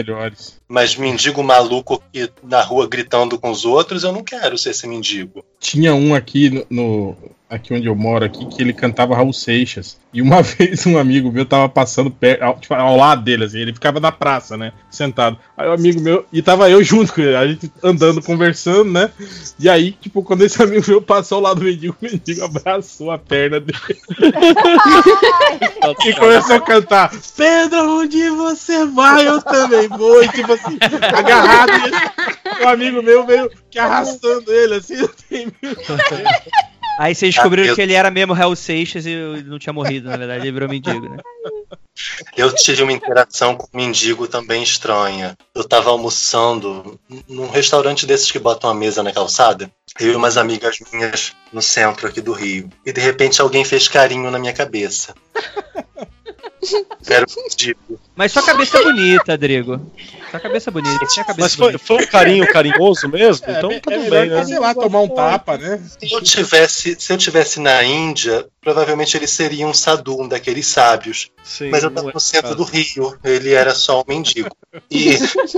Mas 0.67 0.97
mendigo 0.97 1.43
maluco 1.43 2.03
que 2.13 2.31
na 2.43 2.63
rua 2.63 2.87
gritando 2.89 3.39
com 3.39 3.51
os 3.51 3.65
outros, 3.67 4.03
eu 4.03 4.13
não 4.13 4.23
quero 4.25 4.57
ser 4.57 4.71
esse 4.71 4.87
mendigo. 4.87 5.45
Tinha 5.61 5.95
um 5.95 6.15
aqui 6.15 6.49
no, 6.49 6.65
no- 6.71 7.17
aqui 7.55 7.73
onde 7.73 7.87
eu 7.87 7.95
moro 7.95 8.25
aqui 8.25 8.45
que 8.47 8.61
ele 8.61 8.73
cantava 8.73 9.15
Raul 9.15 9.33
Seixas. 9.33 9.99
E 10.13 10.23
uma 10.23 10.43
vez 10.43 10.87
um 10.87 10.99
amigo 10.99 11.33
meu 11.33 11.45
tava 11.45 11.69
passando 11.69 12.11
perto, 12.11 12.43
ao, 12.43 12.59
tipo, 12.59 12.75
ao 12.75 12.97
lado 12.97 13.23
dele, 13.23 13.45
assim, 13.45 13.59
ele 13.59 13.73
ficava 13.73 14.01
na 14.01 14.13
praça, 14.13 14.57
né? 14.57 14.73
Sentado. 14.91 15.39
Aí 15.57 15.69
o 15.69 15.73
amigo 15.73 16.01
meu, 16.01 16.27
e 16.33 16.43
tava 16.43 16.71
eu 16.71 16.83
junto 16.83 17.13
com 17.13 17.21
ele, 17.21 17.37
a 17.37 17.47
gente 17.47 17.71
andando, 17.83 18.23
conversando, 18.23 18.91
né? 18.91 19.11
E 19.59 19.69
aí, 19.69 19.93
tipo, 19.93 20.23
quando 20.23 20.43
esse 20.43 20.61
amigo 20.63 20.85
meu 20.87 21.03
passou 21.03 21.37
ao 21.37 21.43
lado 21.43 21.61
do 21.61 21.67
mendigo, 21.67 21.97
o 22.01 22.05
mendigo 22.05 22.45
abraçou 22.45 23.11
a 23.11 23.19
perna 23.19 23.61
dele 23.61 23.79
e 26.07 26.15
começou 26.15 26.57
a 26.57 26.61
cantar: 26.61 27.11
Pedro, 27.37 28.01
onde 28.01 28.31
você 28.31 28.87
vai? 28.87 29.27
Eu 29.27 29.43
também 29.43 29.89
vou. 29.89 30.23
E 30.23 30.29
tipo 30.29 30.53
assim, 30.53 30.79
agarrado. 31.17 31.73
E 32.61 32.65
o 32.65 32.69
amigo 32.69 33.03
meu 33.03 33.27
veio 33.27 33.51
que 33.71 33.79
arrastando 33.79 34.53
ele, 34.53 34.75
assim, 34.75 34.95
eu 34.95 35.11
tenho 35.29 35.53
Aí 36.99 37.15
vocês 37.15 37.35
descobriram 37.35 37.69
Ah, 37.69 37.71
eu- 37.73 37.75
que 37.75 37.83
ele 37.83 37.93
era 37.95 38.11
mesmo 38.11 38.37
Hell 38.37 38.55
Seixas 38.55 39.05
e 39.07 39.15
não 39.47 39.59
tinha 39.59 39.73
morrido, 39.73 40.09
na 40.09 40.17
verdade, 40.17 40.43
ele 40.43 40.53
virou 40.53 40.69
mendigo, 40.69 41.09
né? 41.09 41.17
Eu 42.37 42.53
tive 42.55 42.83
uma 42.83 42.93
interação 42.93 43.57
com 43.57 43.67
um 43.73 43.77
mendigo 43.81 44.27
também 44.27 44.63
estranha. 44.63 45.37
Eu 45.55 45.65
tava 45.65 45.91
almoçando 45.91 46.99
num 47.29 47.49
restaurante 47.49 48.05
desses 48.07 48.31
que 48.31 48.39
botam 48.39 48.69
a 48.71 48.75
mesa 48.75 49.03
na 49.03 49.13
calçada. 49.13 49.71
Eu 49.99 50.13
e 50.13 50.17
umas 50.17 50.37
amigas 50.37 50.79
minhas 50.93 51.33
no 51.53 51.63
centro 51.63 52.09
aqui 52.09 52.21
do 52.21 52.33
Rio. 52.33 52.69
E 52.85 52.93
de 52.93 53.01
repente 53.01 53.41
alguém 53.41 53.65
fez 53.65 53.87
carinho 53.87 54.31
na 54.31 54.39
minha 54.39 54.53
cabeça. 54.53 55.15
Era 57.09 57.27
um 57.29 57.43
mendigo. 57.43 58.01
Mas 58.17 58.33
sua 58.33 58.43
cabeça 58.43 58.79
é 58.79 58.83
bonita, 58.83 59.37
Drigo. 59.39 59.81
Sua 60.35 60.41
cabeça 60.41 60.69
é 60.69 60.73
bonita. 60.73 61.07
Tinha 61.07 61.25
cabeça 61.25 61.45
Mas 61.45 61.55
foi, 61.55 61.67
bonita. 61.67 61.85
foi 61.85 61.97
um 61.97 62.07
carinho 62.09 62.53
carinhoso 62.53 63.09
mesmo? 63.09 63.47
então 63.49 63.71
é, 63.71 63.79
tudo 63.79 63.95
é 63.95 64.11
bem, 64.11 64.31
né? 64.31 64.45
sei 64.45 64.59
lá, 64.59 64.75
tomar 64.75 65.03
um 65.03 65.09
tapa, 65.09 65.57
né? 65.57 65.81
Se 66.01 66.13
eu 66.13 66.21
tivesse, 66.21 66.97
se 66.99 67.13
eu 67.13 67.17
tivesse 67.17 67.61
na 67.61 67.85
Índia, 67.85 68.45
provavelmente 68.61 69.17
ele 69.17 69.29
seria 69.29 69.65
um 69.65 69.73
sadhu, 69.73 70.21
um 70.21 70.27
daqueles 70.27 70.67
sábios. 70.67 71.31
Sim, 71.45 71.71
Mas 71.71 71.85
eu 71.85 71.91
tava 71.93 72.11
é, 72.11 72.13
no 72.13 72.19
centro 72.19 72.57
do 72.57 72.65
Rio, 72.65 73.17
ele 73.23 73.53
era 73.53 73.77
só 73.77 74.01
um 74.01 74.05
mendigo. 74.09 74.51
E 74.91 75.11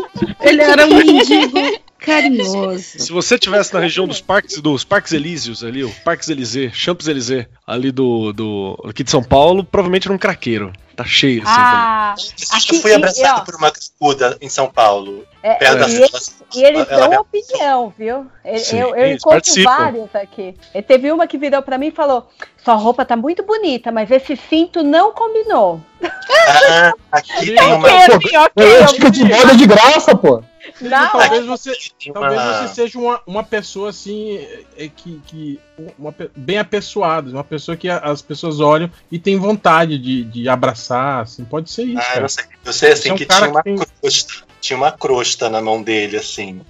ele 0.45 0.61
era 0.61 0.85
um 0.85 0.95
mendigo 0.95 1.59
carinhoso. 1.98 2.78
Se 2.98 3.12
você 3.12 3.38
tivesse 3.38 3.72
na 3.74 3.80
região 3.80 4.06
dos 4.06 4.20
parques 4.20 4.61
dos 4.61 4.85
parques 4.85 5.12
Elíseos 5.12 5.62
ali, 5.64 5.85
o 5.85 5.90
Parques 6.04 6.28
Elysée, 6.28 6.70
Champs 6.72 7.06
Elysée, 7.09 7.48
ali 7.66 7.90
do, 7.90 8.32
do 8.32 8.78
aqui 8.88 9.02
de 9.04 9.11
São 9.11 9.22
Paulo, 9.22 9.64
provavelmente 9.64 10.06
era 10.06 10.14
um 10.14 10.18
craqueiro. 10.18 10.72
Tá 10.94 11.04
cheio 11.04 11.42
assim. 11.42 11.52
Ah, 11.54 12.14
eu 12.18 12.56
Aqui- 12.56 12.80
fui 12.80 12.90
e- 12.90 12.94
abraçado 12.94 13.42
e, 13.42 13.44
por 13.44 13.54
uma 13.56 13.70
cracuda 13.70 14.38
em 14.40 14.48
São 14.48 14.66
Paulo. 14.70 15.26
é, 15.42 15.54
Perto 15.56 15.78
da 15.80 15.88
e, 15.90 15.94
eles, 15.96 16.35
e 16.54 16.62
eles 16.64 16.87
ela- 16.90 17.09
dão 17.09 17.20
opinião, 17.20 17.92
viu? 17.98 18.26
Eu, 18.42 18.59
Sim, 18.59 18.78
eu, 18.78 18.96
eu 18.96 19.06
encontro 19.09 19.30
participam. 19.32 19.76
vários 19.76 20.14
aqui. 20.14 20.54
E 20.74 20.80
teve 20.80 21.12
uma 21.12 21.26
que 21.26 21.37
virou 21.37 21.61
pra 21.61 21.76
mim 21.76 21.88
e 21.88 21.90
falou: 21.90 22.26
Sua 22.64 22.74
roupa 22.76 23.04
tá 23.04 23.14
muito 23.14 23.42
bonita, 23.42 23.92
mas 23.92 24.11
esse 24.11 24.37
cinto 24.48 24.82
não 24.82 25.12
combinou. 25.12 25.82
Ah, 26.02 26.92
aqui 27.12 27.54
tem 27.54 27.74
uma. 27.74 27.88
Ok, 27.88 28.16
ok, 28.38 28.64
É, 28.64 28.80
eu 28.82 28.87
dica 28.87 29.11
de 29.11 29.24
moda 29.24 29.54
de 29.54 29.66
graça, 29.66 30.16
pô. 30.16 30.42
Não, 30.81 31.09
talvez 31.11 31.46
você, 31.46 31.72
tem 32.02 32.12
talvez 32.12 32.40
uma- 32.40 32.68
você 32.68 32.74
seja 32.74 32.98
uma, 32.98 33.20
uma 33.26 33.42
pessoa 33.44 33.90
assim, 33.90 34.38
é, 34.76 34.88
que, 34.88 35.20
que 35.26 35.61
uma 35.98 36.14
bem 36.37 36.59
apessoada, 36.59 37.31
uma 37.31 37.44
pessoa 37.44 37.76
que 37.76 37.88
as 37.88 38.20
pessoas 38.22 38.61
olham 38.61 38.90
e 39.11 39.18
tem 39.18 39.38
vontade 39.38 39.98
de, 39.98 40.24
de 40.24 40.48
abraçar 40.48 41.22
assim, 41.22 41.44
pode 41.44 41.70
ser 41.70 41.85
isso, 41.85 41.98
Ah, 41.98 42.02
eu 42.02 42.09
cara. 42.09 42.20
não 42.22 42.29
sei. 42.29 42.44
Eu 42.64 42.72
sei 42.72 42.92
assim 42.92 43.09
é 43.11 43.12
um 43.12 43.16
que 43.16 43.26
tinha 43.26 43.48
uma, 43.48 43.62
tem- 43.62 43.76
crosta, 43.76 44.35
tinha 44.61 44.76
uma 44.76 44.92
crosta 44.92 45.48
na 45.48 45.61
mão 45.61 45.83
dele, 45.83 46.16
assim. 46.16 46.61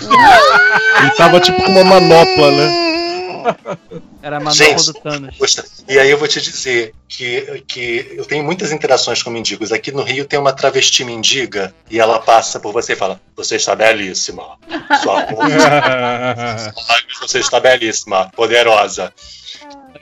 Ele 1.00 1.10
tava 1.16 1.40
tipo 1.40 1.62
com 1.62 1.70
uma 1.70 1.84
manopla, 1.84 2.50
né? 2.50 2.84
Era 4.22 4.38
a 4.38 4.50
Gente, 4.50 4.86
do 4.86 4.94
Thanos. 4.94 5.36
Poxa, 5.36 5.64
e 5.88 5.98
aí 5.98 6.10
eu 6.10 6.18
vou 6.18 6.26
te 6.26 6.40
dizer 6.40 6.94
que, 7.08 7.62
que 7.66 8.14
eu 8.16 8.24
tenho 8.24 8.42
muitas 8.42 8.72
interações 8.72 9.22
com 9.22 9.30
mendigos. 9.30 9.72
Aqui 9.72 9.92
no 9.92 10.02
Rio 10.02 10.24
tem 10.24 10.38
uma 10.38 10.52
travesti 10.52 11.04
mendiga 11.04 11.74
e 11.90 12.00
ela 12.00 12.18
passa 12.18 12.58
por 12.58 12.72
você 12.72 12.94
e 12.94 12.96
fala: 12.96 13.20
Você 13.36 13.56
está 13.56 13.74
belíssima. 13.74 14.58
Sua 15.02 15.26
você 17.20 17.38
está 17.38 17.60
belíssima, 17.60 18.30
poderosa. 18.34 19.12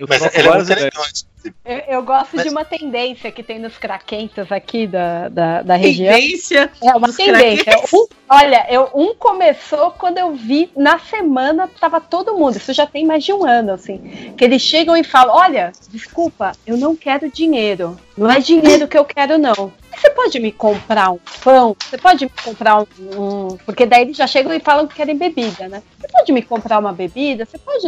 Eu 0.03 0.07
Mas 0.09 0.21
ela 0.21 0.33
é 0.35 0.57
muito 0.59 0.73
elegante. 0.73 1.25
Eu, 1.65 1.79
eu 1.89 2.03
gosto 2.03 2.31
Mas- 2.35 2.43
de 2.45 2.51
uma 2.51 2.65
tendência 2.65 3.31
que 3.31 3.41
tem 3.41 3.61
nos 3.61 3.79
craquentos 3.79 4.51
aqui 4.51 4.85
da, 4.87 5.29
da, 5.29 5.63
da 5.63 5.77
região. 5.77 6.13
Tendência 6.13 6.71
É 6.83 6.91
uma 6.97 7.07
dos 7.07 7.17
tendência. 7.17 7.73
Um- 7.95 8.07
olha, 8.29 8.67
eu, 8.69 8.91
um 8.95 9.15
começou 9.15 9.93
quando 9.93 10.19
eu 10.19 10.35
vi 10.35 10.71
na 10.77 10.99
semana, 10.99 11.69
tava 11.81 12.01
todo 12.01 12.35
mundo. 12.37 12.57
Isso 12.57 12.73
já 12.73 12.85
tem 12.85 13.07
mais 13.07 13.23
de 13.23 13.33
um 13.33 13.45
ano, 13.47 13.73
assim. 13.75 14.33
Que 14.37 14.45
eles 14.45 14.61
chegam 14.61 14.97
e 14.97 15.05
falam: 15.05 15.37
Olha, 15.37 15.71
desculpa, 15.91 16.51
eu 16.67 16.77
não 16.77 16.97
quero 16.97 17.31
dinheiro. 17.31 17.97
Não 18.19 18.29
é 18.29 18.41
dinheiro 18.41 18.89
que 18.89 18.99
eu 18.99 19.05
quero, 19.05 19.39
não. 19.39 19.73
Você 19.97 20.11
pode 20.11 20.39
me 20.41 20.51
comprar 20.53 21.11
um 21.11 21.19
pão? 21.43 21.77
Você 21.81 21.99
pode 21.99 22.25
me 22.25 22.31
comprar 22.45 22.81
um. 22.81 22.87
um- 23.17 23.57
Porque 23.65 23.87
daí 23.87 24.03
eles 24.03 24.17
já 24.17 24.27
chegam 24.27 24.53
e 24.53 24.61
falam 24.61 24.87
que 24.87 24.95
querem 24.95 25.17
bebida, 25.17 25.69
né? 25.69 25.83
Você 25.99 26.09
pode 26.09 26.33
me 26.33 26.43
comprar 26.43 26.79
uma 26.79 26.93
bebida? 26.93 27.45
Você 27.45 27.59
pode. 27.59 27.87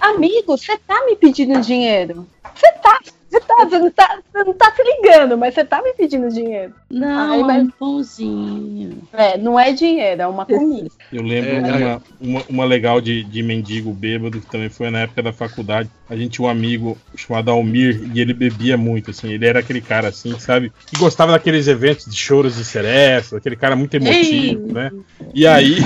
Amigo, 0.00 0.56
você 0.56 0.76
tá 0.78 1.04
me 1.06 1.16
pedindo 1.16 1.60
dinheiro? 1.60 2.26
Você 2.54 2.70
tá. 2.82 3.00
Você 3.30 3.38
tá, 3.40 3.54
você 3.64 3.78
não 3.78 3.90
tá, 3.92 4.18
você 4.32 4.44
não 4.44 4.52
tá 4.54 4.72
se 4.74 4.82
ligando, 4.82 5.38
mas 5.38 5.54
você 5.54 5.64
tá 5.64 5.80
me 5.80 5.92
pedindo 5.92 6.28
dinheiro. 6.30 6.74
Não, 6.90 7.30
Ai, 7.32 7.40
é 7.40 7.44
mas- 7.44 7.62
um 7.64 7.70
pãozinho. 7.70 9.02
É, 9.12 9.38
não 9.38 9.58
é 9.58 9.72
dinheiro, 9.72 10.22
é 10.22 10.26
uma 10.26 10.44
comida. 10.44 10.90
Eu 11.12 11.22
lembro 11.22 11.50
É, 11.50 11.60
uma, 11.60 12.02
uma, 12.20 12.42
uma 12.48 12.64
legal 12.64 13.00
de, 13.00 13.22
de 13.22 13.40
mendigo 13.42 13.92
bêbado, 13.92 14.40
que 14.40 14.46
também 14.50 14.68
foi 14.68 14.90
na 14.90 15.00
época 15.02 15.22
da 15.22 15.32
faculdade. 15.32 15.88
A 16.08 16.16
gente 16.16 16.32
tinha 16.32 16.46
um 16.46 16.50
amigo 16.50 16.98
chamado 17.16 17.52
Almir 17.52 18.10
e 18.12 18.20
ele 18.20 18.34
bebia 18.34 18.76
muito, 18.76 19.10
assim. 19.12 19.28
Ele 19.32 19.46
era 19.46 19.60
aquele 19.60 19.80
cara, 19.80 20.08
assim, 20.08 20.36
sabe? 20.38 20.72
Que 20.86 20.98
gostava 20.98 21.30
daqueles 21.30 21.68
eventos 21.68 22.06
de 22.06 22.16
choros 22.16 22.58
e 22.58 22.64
seresta, 22.64 23.36
aquele 23.36 23.54
cara 23.56 23.76
muito 23.76 23.94
emotivo, 23.94 24.66
Ei. 24.66 24.72
né? 24.72 24.90
E 25.32 25.46
aí 25.46 25.76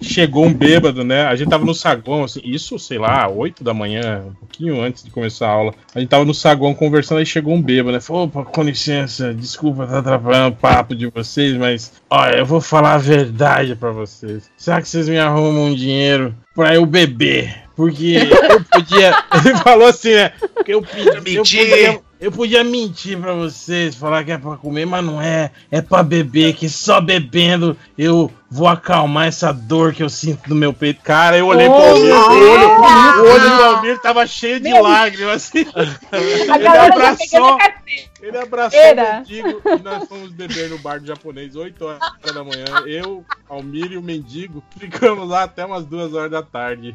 chegou 0.00 0.44
um 0.46 0.52
bêbado, 0.52 1.04
né? 1.04 1.26
A 1.26 1.36
gente 1.36 1.48
tava 1.50 1.64
no 1.64 1.74
saguão, 1.74 2.24
assim, 2.24 2.40
isso, 2.44 2.78
sei 2.78 2.98
lá, 2.98 3.28
8 3.28 3.62
da 3.62 3.74
manhã, 3.74 4.24
um 4.28 4.34
pouquinho 4.34 4.80
antes 4.80 5.02
de 5.04 5.10
começar 5.10 5.48
a 5.48 5.52
aula. 5.52 5.74
A 5.94 6.00
gente 6.00 6.08
tava 6.08 6.24
no 6.24 6.34
saguão 6.34 6.74
conversando, 6.74 7.18
aí 7.18 7.26
chegou 7.26 7.54
um 7.54 7.62
bêbado, 7.62 7.92
né? 7.92 8.00
Falou, 8.00 8.24
opa, 8.24 8.44
com 8.44 8.62
licença, 8.62 9.34
desculpa 9.34 9.86
tá 9.86 9.98
atrapalhando 9.98 10.54
o 10.54 10.58
papo 10.58 10.94
de 10.94 11.06
vocês, 11.08 11.56
mas, 11.56 11.92
olha, 12.08 12.36
eu 12.38 12.46
vou 12.46 12.60
falar 12.60 12.94
a 12.94 12.98
verdade 12.98 13.74
pra 13.76 13.90
vocês. 13.90 14.50
Será 14.56 14.80
que 14.80 14.88
vocês 14.88 15.08
me 15.08 15.18
arrumam 15.18 15.66
um 15.66 15.74
dinheiro 15.74 16.34
pra 16.54 16.74
eu 16.74 16.84
beber? 16.86 17.54
Porque 17.76 18.16
eu 18.50 18.60
podia. 18.70 19.14
Ele 19.44 19.56
falou 19.56 19.88
assim, 19.88 20.12
né? 20.14 20.32
Porque 20.54 20.74
eu, 20.74 20.82
pedi- 20.82 21.34
eu 21.34 21.42
podia, 21.42 22.00
eu 22.20 22.30
podia 22.32 22.62
mentir 22.62 23.16
pra 23.18 23.32
vocês, 23.32 23.94
falar 23.94 24.22
que 24.22 24.32
é 24.32 24.36
pra 24.36 24.56
comer, 24.58 24.84
mas 24.84 25.02
não 25.02 25.20
é. 25.22 25.50
É 25.70 25.80
pra 25.80 26.02
beber, 26.02 26.52
que 26.54 26.68
só 26.68 27.00
bebendo 27.00 27.74
eu 27.96 28.30
vou 28.50 28.66
acalmar 28.66 29.28
essa 29.28 29.52
dor 29.52 29.92
que 29.94 30.02
eu 30.02 30.08
sinto 30.08 30.48
no 30.50 30.56
meu 30.56 30.72
peito. 30.72 31.00
Cara, 31.02 31.36
eu 31.38 31.46
olhei 31.46 31.66
pro 31.68 31.76
Almir, 31.76 32.12
o 32.14 32.30
olho, 32.30 32.68
o 33.22 33.32
olho 33.32 33.56
do 33.56 33.62
Almir 33.62 33.98
tava 34.00 34.26
cheio 34.26 34.58
de 34.60 34.72
lágrimas, 34.72 35.36
assim. 35.36 35.64
A 36.10 36.56
Ele 36.56 36.66
abraçou, 36.66 37.58
ele 38.20 38.38
abraçou 38.38 38.78
Era. 38.80 39.02
o 39.12 39.16
mendigo 39.18 39.62
e 39.64 39.82
nós 39.82 40.08
fomos 40.08 40.30
beber 40.32 40.68
no 40.68 40.78
bar 40.78 41.00
do 41.00 41.06
japonês 41.06 41.54
8 41.54 41.84
horas 41.84 42.00
da 42.34 42.42
manhã. 42.44 42.64
Eu, 42.86 43.24
Almir 43.48 43.92
e 43.92 43.96
o 43.96 44.02
mendigo 44.02 44.62
ficamos 44.78 45.28
lá 45.28 45.44
até 45.44 45.64
umas 45.64 45.84
2 45.86 46.12
horas 46.14 46.30
da 46.30 46.42
tarde. 46.42 46.94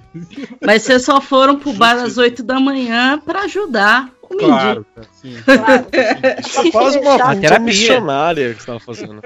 Mas 0.62 0.84
vocês 0.84 1.04
só 1.06 1.22
foram 1.22 1.58
pro 1.58 1.74
bar 1.74 1.96
às 1.98 2.18
8 2.18 2.44
da 2.44 2.60
manhã 2.60 3.18
pra 3.26 3.42
ajudar 3.44 4.10
o 4.30 4.34
mendigo. 4.36 4.48
Claro, 4.50 4.86
sim. 5.22 5.36
Claro. 5.46 5.86
É 5.92 6.72
quase 6.72 6.98
uma, 7.00 7.16
Uma 7.16 7.26
uma 7.26 7.36
terapia. 7.36 7.60
missionária 7.66 8.54
que 8.54 8.60
você 8.62 8.66
tava 8.66 8.80
fazendo. 8.80 9.22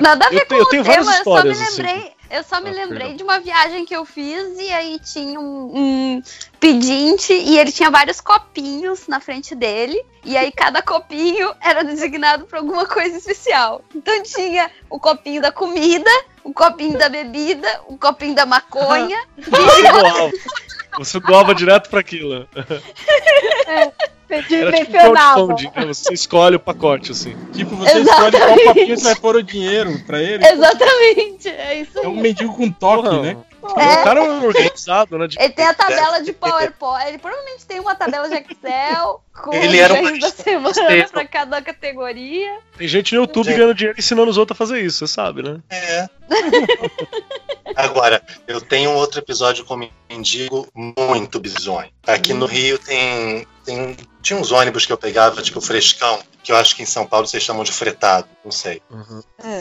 Nada 0.00 0.26
a 0.26 0.30
ver 0.30 0.40
Eu 0.40 0.46
tenho- 0.46 0.60
eu 0.60 0.64
com 0.64 0.70
tenho 0.70 0.82
o 0.82 0.84
várias 0.84 1.08
histórias, 1.08 1.60
assim. 1.60 1.69
Lembrei. 1.76 2.12
Eu 2.30 2.44
só 2.44 2.60
me 2.60 2.70
Ah, 2.70 2.72
lembrei 2.72 2.98
perdão. 2.98 3.16
de 3.16 3.22
uma 3.24 3.40
viagem 3.40 3.84
que 3.84 3.94
eu 3.94 4.04
fiz 4.04 4.58
e 4.58 4.72
aí 4.72 5.00
tinha 5.00 5.40
um, 5.40 5.72
um 5.76 6.22
pedinte 6.60 7.32
e 7.32 7.58
ele 7.58 7.72
tinha 7.72 7.90
vários 7.90 8.20
copinhos 8.20 9.08
na 9.08 9.18
frente 9.18 9.52
dele 9.54 10.00
e 10.24 10.36
aí 10.36 10.52
cada 10.52 10.80
copinho 10.82 11.52
era 11.60 11.82
designado 11.82 12.46
para 12.46 12.58
alguma 12.60 12.86
coisa 12.86 13.16
especial. 13.16 13.82
Então 13.94 14.22
tinha 14.22 14.70
o 14.88 15.00
copinho 15.00 15.42
da 15.42 15.50
comida, 15.50 16.10
o 16.44 16.52
copinho 16.52 16.96
da 16.96 17.08
bebida, 17.08 17.80
o 17.88 17.98
copinho 17.98 18.34
da 18.34 18.46
maconha. 18.46 19.18
Você 20.98 21.18
doava 21.20 21.54
direto 21.54 21.88
pra 21.90 22.00
aquilo. 22.00 22.48
Você 22.54 23.92
Era 24.30 24.72
tipo 24.72 24.92
crowdfunding, 24.92 25.70
né? 25.74 25.86
Você 25.86 26.14
escolhe 26.14 26.56
o 26.56 26.60
pacote, 26.60 27.12
assim. 27.12 27.36
Tipo, 27.52 27.76
você 27.76 27.98
Exatamente. 27.98 28.36
escolhe 28.36 28.62
qual 28.62 28.74
copinho 28.74 28.96
você 28.96 29.04
vai 29.04 29.16
pôr 29.16 29.36
o 29.36 29.42
dinheiro 29.42 29.98
pra 30.06 30.22
ele. 30.22 30.46
Exatamente, 30.46 31.48
é 31.48 31.80
isso 31.80 31.98
É 31.98 32.08
um 32.08 32.16
mendigo 32.16 32.54
com 32.54 32.70
toque, 32.70 33.02
Porra, 33.02 33.22
né? 33.22 33.36
O 33.62 33.74
cara 33.74 34.20
é 34.24 34.46
organizado, 34.46 35.18
né? 35.18 35.28
Ele 35.38 35.52
tem 35.52 35.66
a 35.66 35.74
tabela 35.74 36.22
de 36.22 36.32
PowerPoint, 36.32 37.08
ele 37.08 37.18
provavelmente 37.18 37.66
tem 37.66 37.78
uma 37.78 37.94
tabela 37.94 38.28
de 38.28 38.34
Excel 38.36 39.22
com 39.42 39.52
Ele 39.52 39.78
era 39.78 39.94
um 39.94 40.18
da 40.18 40.30
semana 40.30 40.68
besteiro. 40.68 41.08
para 41.10 41.24
cada 41.26 41.60
categoria. 41.62 42.58
Tem 42.78 42.88
gente 42.88 43.14
no 43.14 43.22
YouTube 43.22 43.52
ganhando 43.52 43.74
dinheiro 43.74 43.98
ensinando 43.98 44.30
os 44.30 44.38
outros 44.38 44.56
a 44.56 44.58
fazer 44.58 44.80
isso, 44.80 45.06
você 45.06 45.12
sabe, 45.12 45.42
né? 45.42 45.60
É. 45.70 46.08
Agora, 47.76 48.22
eu 48.48 48.60
tenho 48.60 48.90
um 48.90 48.94
outro 48.94 49.20
episódio 49.20 49.64
com 49.64 49.78
mendigo 50.08 50.66
muito 50.74 51.38
bizonho. 51.38 51.88
Aqui 52.06 52.32
no 52.32 52.46
Rio 52.46 52.78
tem, 52.78 53.46
tem. 53.64 53.96
Tinha 54.22 54.38
uns 54.38 54.52
ônibus 54.52 54.86
que 54.86 54.92
eu 54.92 54.98
pegava, 54.98 55.42
tipo 55.42 55.60
frescão, 55.60 56.18
que 56.42 56.52
eu 56.52 56.56
acho 56.56 56.74
que 56.76 56.82
em 56.82 56.86
São 56.86 57.06
Paulo 57.06 57.26
vocês 57.26 57.42
chamam 57.42 57.64
de 57.64 57.72
fretado, 57.72 58.26
não 58.44 58.50
sei. 58.50 58.82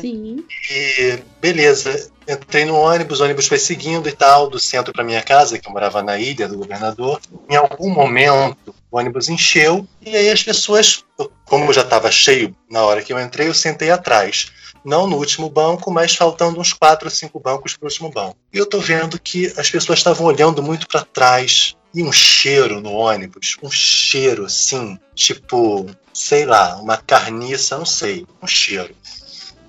Sim. 0.01 0.45
E 0.71 1.19
beleza, 1.41 2.11
entrei 2.27 2.65
no 2.65 2.75
ônibus, 2.75 3.19
o 3.19 3.23
ônibus 3.23 3.47
foi 3.47 3.57
seguindo 3.57 4.07
e 4.07 4.11
tal, 4.11 4.49
do 4.49 4.59
centro 4.59 4.93
para 4.93 5.03
minha 5.03 5.21
casa, 5.21 5.57
que 5.57 5.67
eu 5.67 5.71
morava 5.71 6.01
na 6.01 6.17
ilha 6.17 6.47
do 6.47 6.57
governador. 6.57 7.19
Em 7.49 7.55
algum 7.55 7.89
momento, 7.89 8.75
o 8.91 8.97
ônibus 8.97 9.29
encheu 9.29 9.87
e 10.01 10.15
aí 10.15 10.29
as 10.29 10.43
pessoas, 10.43 11.03
eu- 11.17 11.31
como 11.45 11.73
já 11.73 11.81
estava 11.81 12.11
cheio 12.11 12.55
na 12.69 12.83
hora 12.83 13.01
que 13.01 13.11
eu 13.13 13.19
entrei, 13.19 13.47
eu 13.47 13.53
sentei 13.53 13.91
atrás. 13.91 14.51
Não 14.83 15.07
no 15.07 15.17
último 15.17 15.49
banco, 15.49 15.91
mas 15.91 16.15
faltando 16.15 16.59
uns 16.59 16.71
quatro 16.71 17.07
ou 17.07 17.11
cinco 17.11 17.37
bancos 17.39 17.75
para 17.75 17.85
o 17.85 17.89
último 17.89 18.09
banco. 18.09 18.37
E 18.53 18.57
eu 18.57 18.65
tô 18.65 18.79
vendo 18.79 19.19
que 19.19 19.53
as 19.57 19.69
pessoas 19.69 19.99
estavam 19.99 20.25
olhando 20.25 20.63
muito 20.63 20.87
para 20.87 21.01
trás 21.03 21.75
e 21.93 22.03
um 22.03 22.11
cheiro 22.11 22.81
no 22.81 22.91
ônibus, 22.91 23.57
um 23.63 23.71
cheiro 23.71 24.45
assim, 24.45 24.99
tipo, 25.15 25.87
sei 26.13 26.45
lá, 26.45 26.75
uma 26.77 26.97
carniça, 26.97 27.77
não 27.77 27.85
sei, 27.85 28.25
um 28.41 28.47
cheiro. 28.47 28.93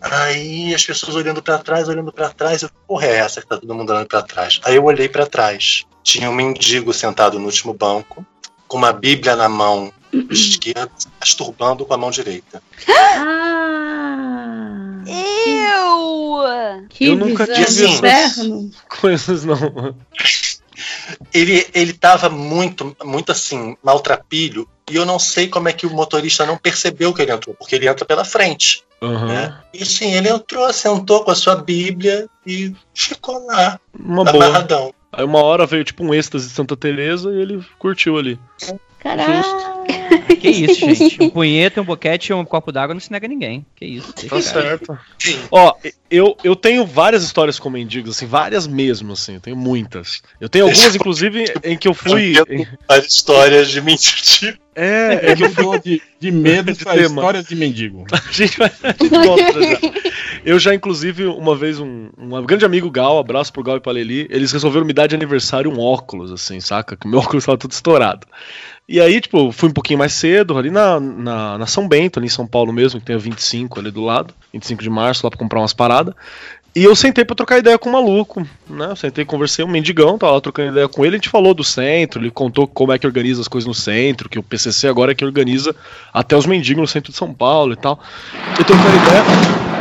Aí 0.01 0.75
as 0.75 0.85
pessoas 0.85 1.15
olhando 1.15 1.43
pra 1.43 1.59
trás, 1.59 1.89
olhando 1.89 2.13
pra 2.13 2.31
trás, 2.31 2.63
eu, 2.63 2.71
porra, 2.87 3.07
é 3.07 3.17
essa 3.17 3.43
que 3.43 3.49
tá 3.49 3.59
todo 3.59 3.75
mundo 3.75 3.91
olhando 3.91 4.07
pra 4.07 4.23
trás? 4.23 4.61
Aí 4.65 4.77
eu 4.77 4.85
olhei 4.85 5.09
pra 5.09 5.27
trás. 5.27 5.85
Tinha 6.03 6.31
um 6.31 6.35
mendigo 6.35 6.95
sentado 6.95 7.39
no 7.39 7.45
último 7.45 7.75
banco, 7.75 8.25
com 8.67 8.79
uma 8.79 8.93
Bíblia 8.93 9.37
na 9.37 9.49
mão 9.49 9.93
esquerda, 10.31 10.91
masturbando 11.21 11.85
com 11.85 11.93
a 11.93 11.99
mão 11.99 12.11
direita. 12.11 12.63
Ah, 12.89 15.03
Eu! 15.07 16.41
que 16.89 17.07
Eu 17.07 17.17
nunca 17.17 17.47
tive 17.47 17.87
inferno. 17.87 18.71
Coisas 19.01 19.45
não. 19.45 19.95
Ele, 21.33 21.67
ele 21.75 21.93
tava 21.93 22.29
muito, 22.29 22.97
muito 23.05 23.33
assim, 23.33 23.77
maltrapilho, 23.83 24.69
e 24.91 24.97
eu 24.97 25.05
não 25.05 25.19
sei 25.19 25.49
como 25.49 25.69
é 25.69 25.73
que 25.73 25.87
o 25.87 25.91
motorista 25.91 26.45
não 26.45 26.57
percebeu 26.57 27.15
que 27.15 27.23
ele 27.23 27.33
entrou, 27.33 27.55
porque 27.55 27.75
ele 27.77 27.89
entra 27.89 28.05
pela 28.05 28.25
frente. 28.25 28.83
Aham. 29.03 29.27
Né? 29.27 29.59
E 29.73 29.87
sim, 29.87 30.13
ele 30.13 30.29
entrou, 30.29 30.71
sentou 30.73 31.25
com 31.25 31.31
a 31.31 31.35
sua 31.35 31.57
Bíblia 31.57 32.29
e 32.47 32.75
ficou 32.95 33.47
lá, 33.47 33.81
Uma 33.99 34.25
boa. 34.25 34.45
amarradão. 34.45 34.93
Aí 35.13 35.25
uma 35.25 35.43
hora 35.43 35.67
veio 35.67 35.85
tipo 35.85 36.05
um 36.05 36.15
êxtase 36.15 36.49
de 36.49 36.55
Santa 36.55 36.77
Teresa 36.77 37.31
e 37.31 37.41
ele 37.41 37.65
curtiu 37.79 38.17
ali. 38.17 38.39
Caraca. 39.01 39.43
Que 40.37 40.49
isso, 40.51 40.95
gente. 40.95 41.23
Um 41.23 41.31
punheta, 41.31 41.81
um 41.81 41.85
boquete 41.85 42.33
e 42.33 42.35
um 42.35 42.45
copo 42.45 42.73
d'água 42.73 42.95
não 42.95 43.01
se 43.01 43.11
nega 43.11 43.27
a 43.27 43.29
ninguém. 43.29 43.65
Que 43.75 43.85
isso. 43.85 44.13
Tá 44.29 44.41
certo. 44.41 44.99
Ó, 45.51 45.75
eu, 46.11 46.37
eu 46.43 46.57
tenho 46.57 46.85
várias 46.85 47.23
histórias 47.23 47.59
com 47.59 47.71
mendigos, 47.71 48.17
assim, 48.17 48.27
várias 48.27 48.67
mesmo, 48.67 49.13
assim, 49.13 49.35
eu 49.35 49.41
tenho 49.41 49.57
muitas. 49.57 50.23
Eu 50.41 50.49
tenho 50.49 50.67
algumas, 50.67 50.95
inclusive, 50.95 51.45
em 51.63 51.77
que 51.77 51.89
eu 51.89 51.95
fui. 51.95 52.35
As 52.89 53.07
histórias 53.07 53.71
de 53.71 53.81
mentir. 53.81 54.59
É, 54.75 55.33
é 55.33 55.37
que 55.37 55.45
eu 55.45 55.51
fui. 55.51 55.81
de, 55.81 56.03
de 56.19 56.31
medo 56.31 56.73
De 56.73 56.83
histórias 56.83 57.45
de 57.47 57.57
mendigo. 57.57 58.07
A 58.13 58.33
gente 58.33 58.57
vai. 58.57 58.73
A 58.83 58.93
gente 58.93 59.27
volta 59.27 59.53
já. 59.53 60.10
Eu 60.45 60.59
já, 60.59 60.75
inclusive, 60.75 61.27
uma 61.27 61.57
vez, 61.57 61.79
um, 61.79 62.09
um 62.19 62.43
grande 62.45 62.65
amigo 62.65 62.91
Gal, 62.91 63.19
abraço 63.19 63.53
pro 63.53 63.63
Gal 63.63 63.77
e 63.77 63.81
pra 63.81 63.93
Leli, 63.93 64.27
eles 64.31 64.53
resolveram 64.53 64.87
me 64.87 64.93
dar 64.93 65.07
de 65.07 65.15
aniversário 65.15 65.71
um 65.71 65.81
óculos, 65.81 66.33
assim, 66.33 66.61
saca? 66.61 66.97
Que 66.97 67.09
meu 67.09 67.19
óculos 67.21 67.45
tava 67.45 67.59
tudo 67.59 67.73
estourado. 67.73 68.27
E 68.89 69.01
aí, 69.01 69.21
tipo, 69.21 69.53
fui 69.53 69.69
um 69.69 69.73
pouquinho 69.73 69.99
mais 70.01 70.13
cedo, 70.13 70.59
ali 70.59 70.71
na, 70.71 70.99
na, 70.99 71.59
na 71.59 71.67
São 71.67 71.87
Bento, 71.87 72.19
ali 72.19 72.27
em 72.27 72.31
São 72.31 72.47
Paulo 72.47 72.73
mesmo, 72.73 72.99
que 72.99 73.07
tem 73.07 73.15
o 73.15 73.21
25 73.21 73.79
ali 73.79 73.91
do 73.91 74.03
lado, 74.03 74.35
25 74.53 74.83
de 74.83 74.91
março, 74.91 75.25
lá 75.25 75.31
pra 75.31 75.39
comprar 75.39 75.61
umas 75.61 75.73
paradas. 75.73 76.15
E 76.75 76.85
eu 76.85 76.95
sentei 76.95 77.25
pra 77.25 77.35
trocar 77.35 77.59
ideia 77.59 77.77
com 77.77 77.89
o 77.89 77.93
maluco, 77.93 78.47
né? 78.69 78.87
Eu 78.91 78.97
sentei, 78.97 79.25
conversei, 79.25 79.65
um 79.65 79.69
mendigão, 79.69 80.17
tava 80.17 80.33
lá 80.33 80.41
trocando 80.41 80.71
ideia 80.71 80.89
com 80.89 81.05
ele, 81.05 81.17
a 81.17 81.19
gente 81.19 81.29
falou 81.29 81.53
do 81.53 81.65
centro, 81.65 82.21
ele 82.21 82.31
contou 82.31 82.67
como 82.67 82.93
é 82.93 82.99
que 82.99 83.07
organiza 83.07 83.41
as 83.41 83.49
coisas 83.49 83.67
no 83.67 83.75
centro, 83.75 84.29
que 84.29 84.39
o 84.39 84.43
PCC 84.43 84.87
agora 84.87 85.11
é 85.11 85.15
que 85.15 85.25
organiza 85.25 85.75
até 86.13 86.37
os 86.37 86.47
mendigos 86.47 86.81
no 86.81 86.87
centro 86.87 87.11
de 87.11 87.19
São 87.19 87.35
Paulo 87.35 87.73
e 87.73 87.77
tal. 87.77 88.01
Eu 88.57 88.65
trocando 88.65 88.97
ideia. 88.97 89.80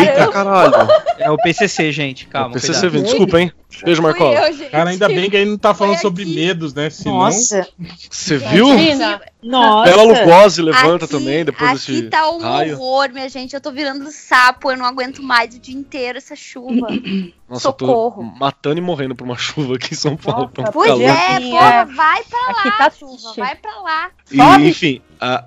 Eita 0.00 0.28
caralho! 0.28 0.74
É 1.18 1.30
o 1.30 1.36
PCC, 1.36 1.90
gente, 1.92 2.26
calma. 2.26 2.50
O 2.50 2.52
PCC 2.52 2.72
cuidado. 2.72 2.90
vem, 2.92 3.02
desculpa, 3.02 3.40
hein? 3.40 3.52
Beijo, 3.84 4.02
Marcola. 4.02 4.36
Cara, 4.70 4.90
ainda 4.90 5.08
bem 5.08 5.28
que 5.28 5.36
ele 5.36 5.50
não 5.50 5.58
tá 5.58 5.74
falando 5.74 5.98
sobre 5.98 6.24
medos, 6.24 6.72
né? 6.74 6.88
Senão... 6.90 7.18
Nossa. 7.18 7.66
Você 8.10 8.38
viu? 8.38 8.68
Imagina. 8.68 9.20
Nossa. 9.42 9.90
Bela 9.90 10.02
Lugosi 10.02 10.62
levanta 10.62 11.04
Aqui- 11.04 11.14
também, 11.14 11.44
depois 11.44 11.70
Aqui 11.82 11.92
desse 11.92 12.02
tá 12.08 12.28
um 12.30 12.38
raio. 12.38 12.74
horror, 12.80 13.10
minha 13.12 13.28
gente. 13.28 13.54
Eu 13.54 13.60
tô 13.60 13.70
virando 13.70 14.10
sapo, 14.10 14.70
eu 14.70 14.76
não 14.76 14.84
aguento 14.86 15.22
mais 15.22 15.54
o 15.54 15.58
dia 15.60 15.76
inteiro 15.76 16.18
essa 16.18 16.34
chuva. 16.34 16.88
Nossa, 17.48 17.68
eu 17.68 17.72
tô 17.72 17.86
Socorro. 17.86 18.22
matando 18.38 18.78
e 18.78 18.80
morrendo 18.82 19.14
por 19.14 19.24
uma 19.24 19.36
chuva 19.36 19.76
aqui 19.76 19.94
em 19.94 19.96
São 19.96 20.16
Paulo. 20.16 20.48
Tá 20.52 20.62
um 20.62 20.72
Pois 20.72 20.88
calor. 20.88 21.02
é, 21.02 21.40
porra, 21.40 21.66
é. 21.66 21.84
vai 21.84 22.22
pra 22.24 22.40
Aqui 22.50 22.68
lá, 22.68 22.76
tá 22.78 22.90
chuva, 22.90 23.34
vai 23.36 23.54
pra 23.56 23.80
lá. 23.80 24.10
E, 24.30 24.68
enfim, 24.68 25.00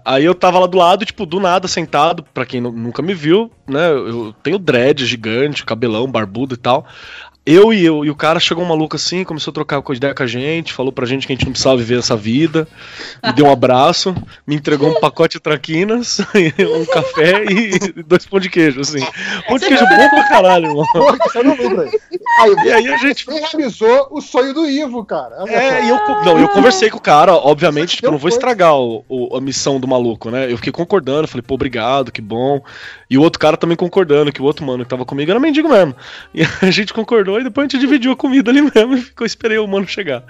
aí 0.05 0.25
eu 0.25 0.35
tava 0.35 0.59
lá 0.59 0.67
do 0.67 0.77
lado, 0.77 1.05
tipo, 1.05 1.25
do 1.25 1.39
nada, 1.39 1.67
sentado, 1.67 2.23
pra 2.33 2.45
quem 2.45 2.59
nu- 2.61 2.71
nunca 2.71 3.01
me 3.01 3.13
viu, 3.13 3.51
né? 3.67 3.89
Eu 3.91 4.33
tenho 4.43 4.57
dread 4.59 5.05
gigante, 5.05 5.65
cabelão, 5.65 6.11
barbudo 6.11 6.55
e 6.55 6.57
tal. 6.57 6.85
Eu 7.43 7.73
e, 7.73 7.83
eu 7.83 8.05
e 8.05 8.09
o 8.11 8.15
cara 8.15 8.39
chegou 8.39 8.63
um 8.63 8.67
maluco 8.67 8.95
assim, 8.95 9.23
começou 9.23 9.49
a 9.49 9.53
trocar 9.55 9.81
ideia 9.95 10.13
com 10.13 10.21
a 10.21 10.27
gente, 10.27 10.71
falou 10.71 10.91
pra 10.91 11.07
gente 11.07 11.25
que 11.25 11.33
a 11.33 11.35
gente 11.35 11.45
não 11.45 11.51
precisava 11.53 11.75
viver 11.77 11.97
essa 11.97 12.15
vida, 12.15 12.67
me 13.25 13.33
deu 13.33 13.47
um 13.47 13.51
abraço, 13.51 14.13
me 14.45 14.55
entregou 14.55 14.89
um 14.91 14.99
pacote 14.99 15.37
de 15.37 15.39
traquinas, 15.41 16.19
um 16.59 16.85
café 16.85 17.43
e 17.45 18.03
dois 18.03 18.27
pão 18.27 18.39
de 18.39 18.47
queijo, 18.47 18.81
assim. 18.81 18.99
Pão 19.47 19.57
de 19.57 19.65
queijo 19.65 19.83
bom 19.87 20.09
pra 20.09 20.23
caralho. 20.29 20.71
Porra, 20.93 21.17
você 21.17 21.41
não 21.41 21.57
lembra 21.57 21.85
aí. 21.85 21.99
E 22.63 22.71
aí 22.71 22.87
a 22.89 22.97
gente 22.97 23.25
realizou 23.27 24.07
o 24.11 24.21
sonho 24.21 24.53
do 24.53 24.69
Ivo, 24.69 25.03
cara. 25.03 25.35
É, 25.47 25.83
e 25.85 25.89
eu, 25.89 25.97
não, 26.23 26.39
eu 26.39 26.47
conversei 26.49 26.91
com 26.91 26.97
o 26.97 27.01
cara, 27.01 27.33
obviamente, 27.33 27.95
tipo, 27.95 28.07
eu 28.07 28.11
não 28.11 28.19
vou 28.19 28.29
estragar 28.29 28.75
o, 28.75 29.03
o- 29.09 29.35
a 29.35 29.41
missão 29.41 29.79
do 29.79 29.87
maluco, 29.87 30.29
né? 30.29 30.51
Eu 30.51 30.57
fiquei 30.57 30.71
concordando, 30.71 31.27
falei, 31.27 31.41
pô, 31.41 31.55
obrigado, 31.55 32.11
que 32.11 32.21
bom. 32.21 32.61
E 33.09 33.17
o 33.17 33.21
outro 33.21 33.39
cara 33.39 33.57
também 33.57 33.75
concordando, 33.75 34.31
que 34.31 34.41
o 34.41 34.45
outro 34.45 34.63
mano 34.63 34.83
que 34.83 34.89
tava 34.89 35.05
comigo 35.05 35.31
era 35.31 35.39
mendigo 35.39 35.67
mesmo. 35.67 35.95
E 36.35 36.43
a 36.61 36.69
gente 36.69 36.93
concordou 36.93 37.30
e 37.39 37.43
depois 37.43 37.65
a 37.65 37.69
gente 37.69 37.79
dividiu 37.79 38.11
a 38.11 38.15
comida 38.15 38.51
ali 38.51 38.61
mesmo 38.61 38.93
e 38.95 39.01
ficou, 39.01 39.25
esperei 39.25 39.57
o 39.57 39.67
mano 39.67 39.87
chegar. 39.87 40.23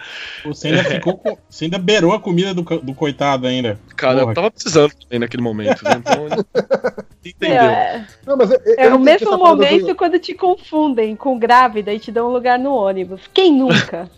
Você 0.46 0.68
ainda 0.68 0.84
ficou 0.84 1.18
com- 1.18 1.38
Você 1.50 1.66
ainda 1.66 1.78
beirou 1.80 2.14
a 2.14 2.20
comida 2.20 2.54
do, 2.54 2.62
do 2.62 2.94
coitado 2.94 3.48
ainda. 3.48 3.80
Cara, 3.96 4.20
Porra. 4.20 4.32
eu 4.32 4.36
tava 4.36 4.52
precisando 4.52 4.92
também 4.96 5.20
naquele 5.20 5.44
momento, 5.44 5.84
né? 5.84 5.92
Então, 5.98 6.28
entendeu? 7.26 7.56
É, 7.62 8.06
Não, 8.26 8.36
mas 8.38 8.52
eu- 8.52 8.62
é 8.78 8.88
eu 8.88 8.96
o 8.96 9.00
mesmo 9.00 9.38
momento 9.38 9.88
do- 9.88 9.96
quando 9.96 10.20
te 10.20 10.34
confundem 10.34 11.16
com 11.16 11.38
grávida 11.38 11.94
e 11.94 12.00
te 12.00 12.12
dão 12.12 12.28
um 12.30 12.32
lugar 12.34 12.58
no 12.60 12.74
ônibus. 12.74 13.22
Quem 13.34 13.52
nunca? 13.54 14.10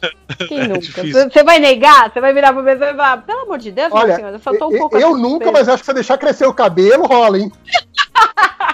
Quem 0.48 0.60
nunca? 0.68 1.02
É. 1.02 1.30
Você 1.30 1.44
vai 1.44 1.60
negar? 1.60 2.12
Você 2.12 2.20
vai 2.22 2.34
virar 2.34 2.54
pra 2.54 2.64
pessoa 2.64 2.90
e 2.92 2.96
falar, 2.96 3.18
pelo 3.24 3.42
amor 3.42 3.58
de 3.58 3.72
Deus, 3.72 3.90
minha 3.92 4.04
Olha, 4.04 4.16
senhora, 4.16 4.36
eu 4.36 4.40
só 4.40 4.52
tô 4.58 4.68
um 4.70 4.72
eu, 4.74 4.80
pouco 4.80 4.98
eu 4.98 5.10
aqui 5.14 5.22
nunca, 5.22 5.46
suspeita." 5.46 5.52
mas 5.52 5.70
acho 5.70 5.78
que 5.80 5.86
se 5.86 5.86
você 5.88 5.94
deixar 5.94 6.18
crescer 6.18 6.46
o 6.46 6.54
cabelo, 6.54 7.06
rola, 7.06 7.38
hein? 7.40 7.52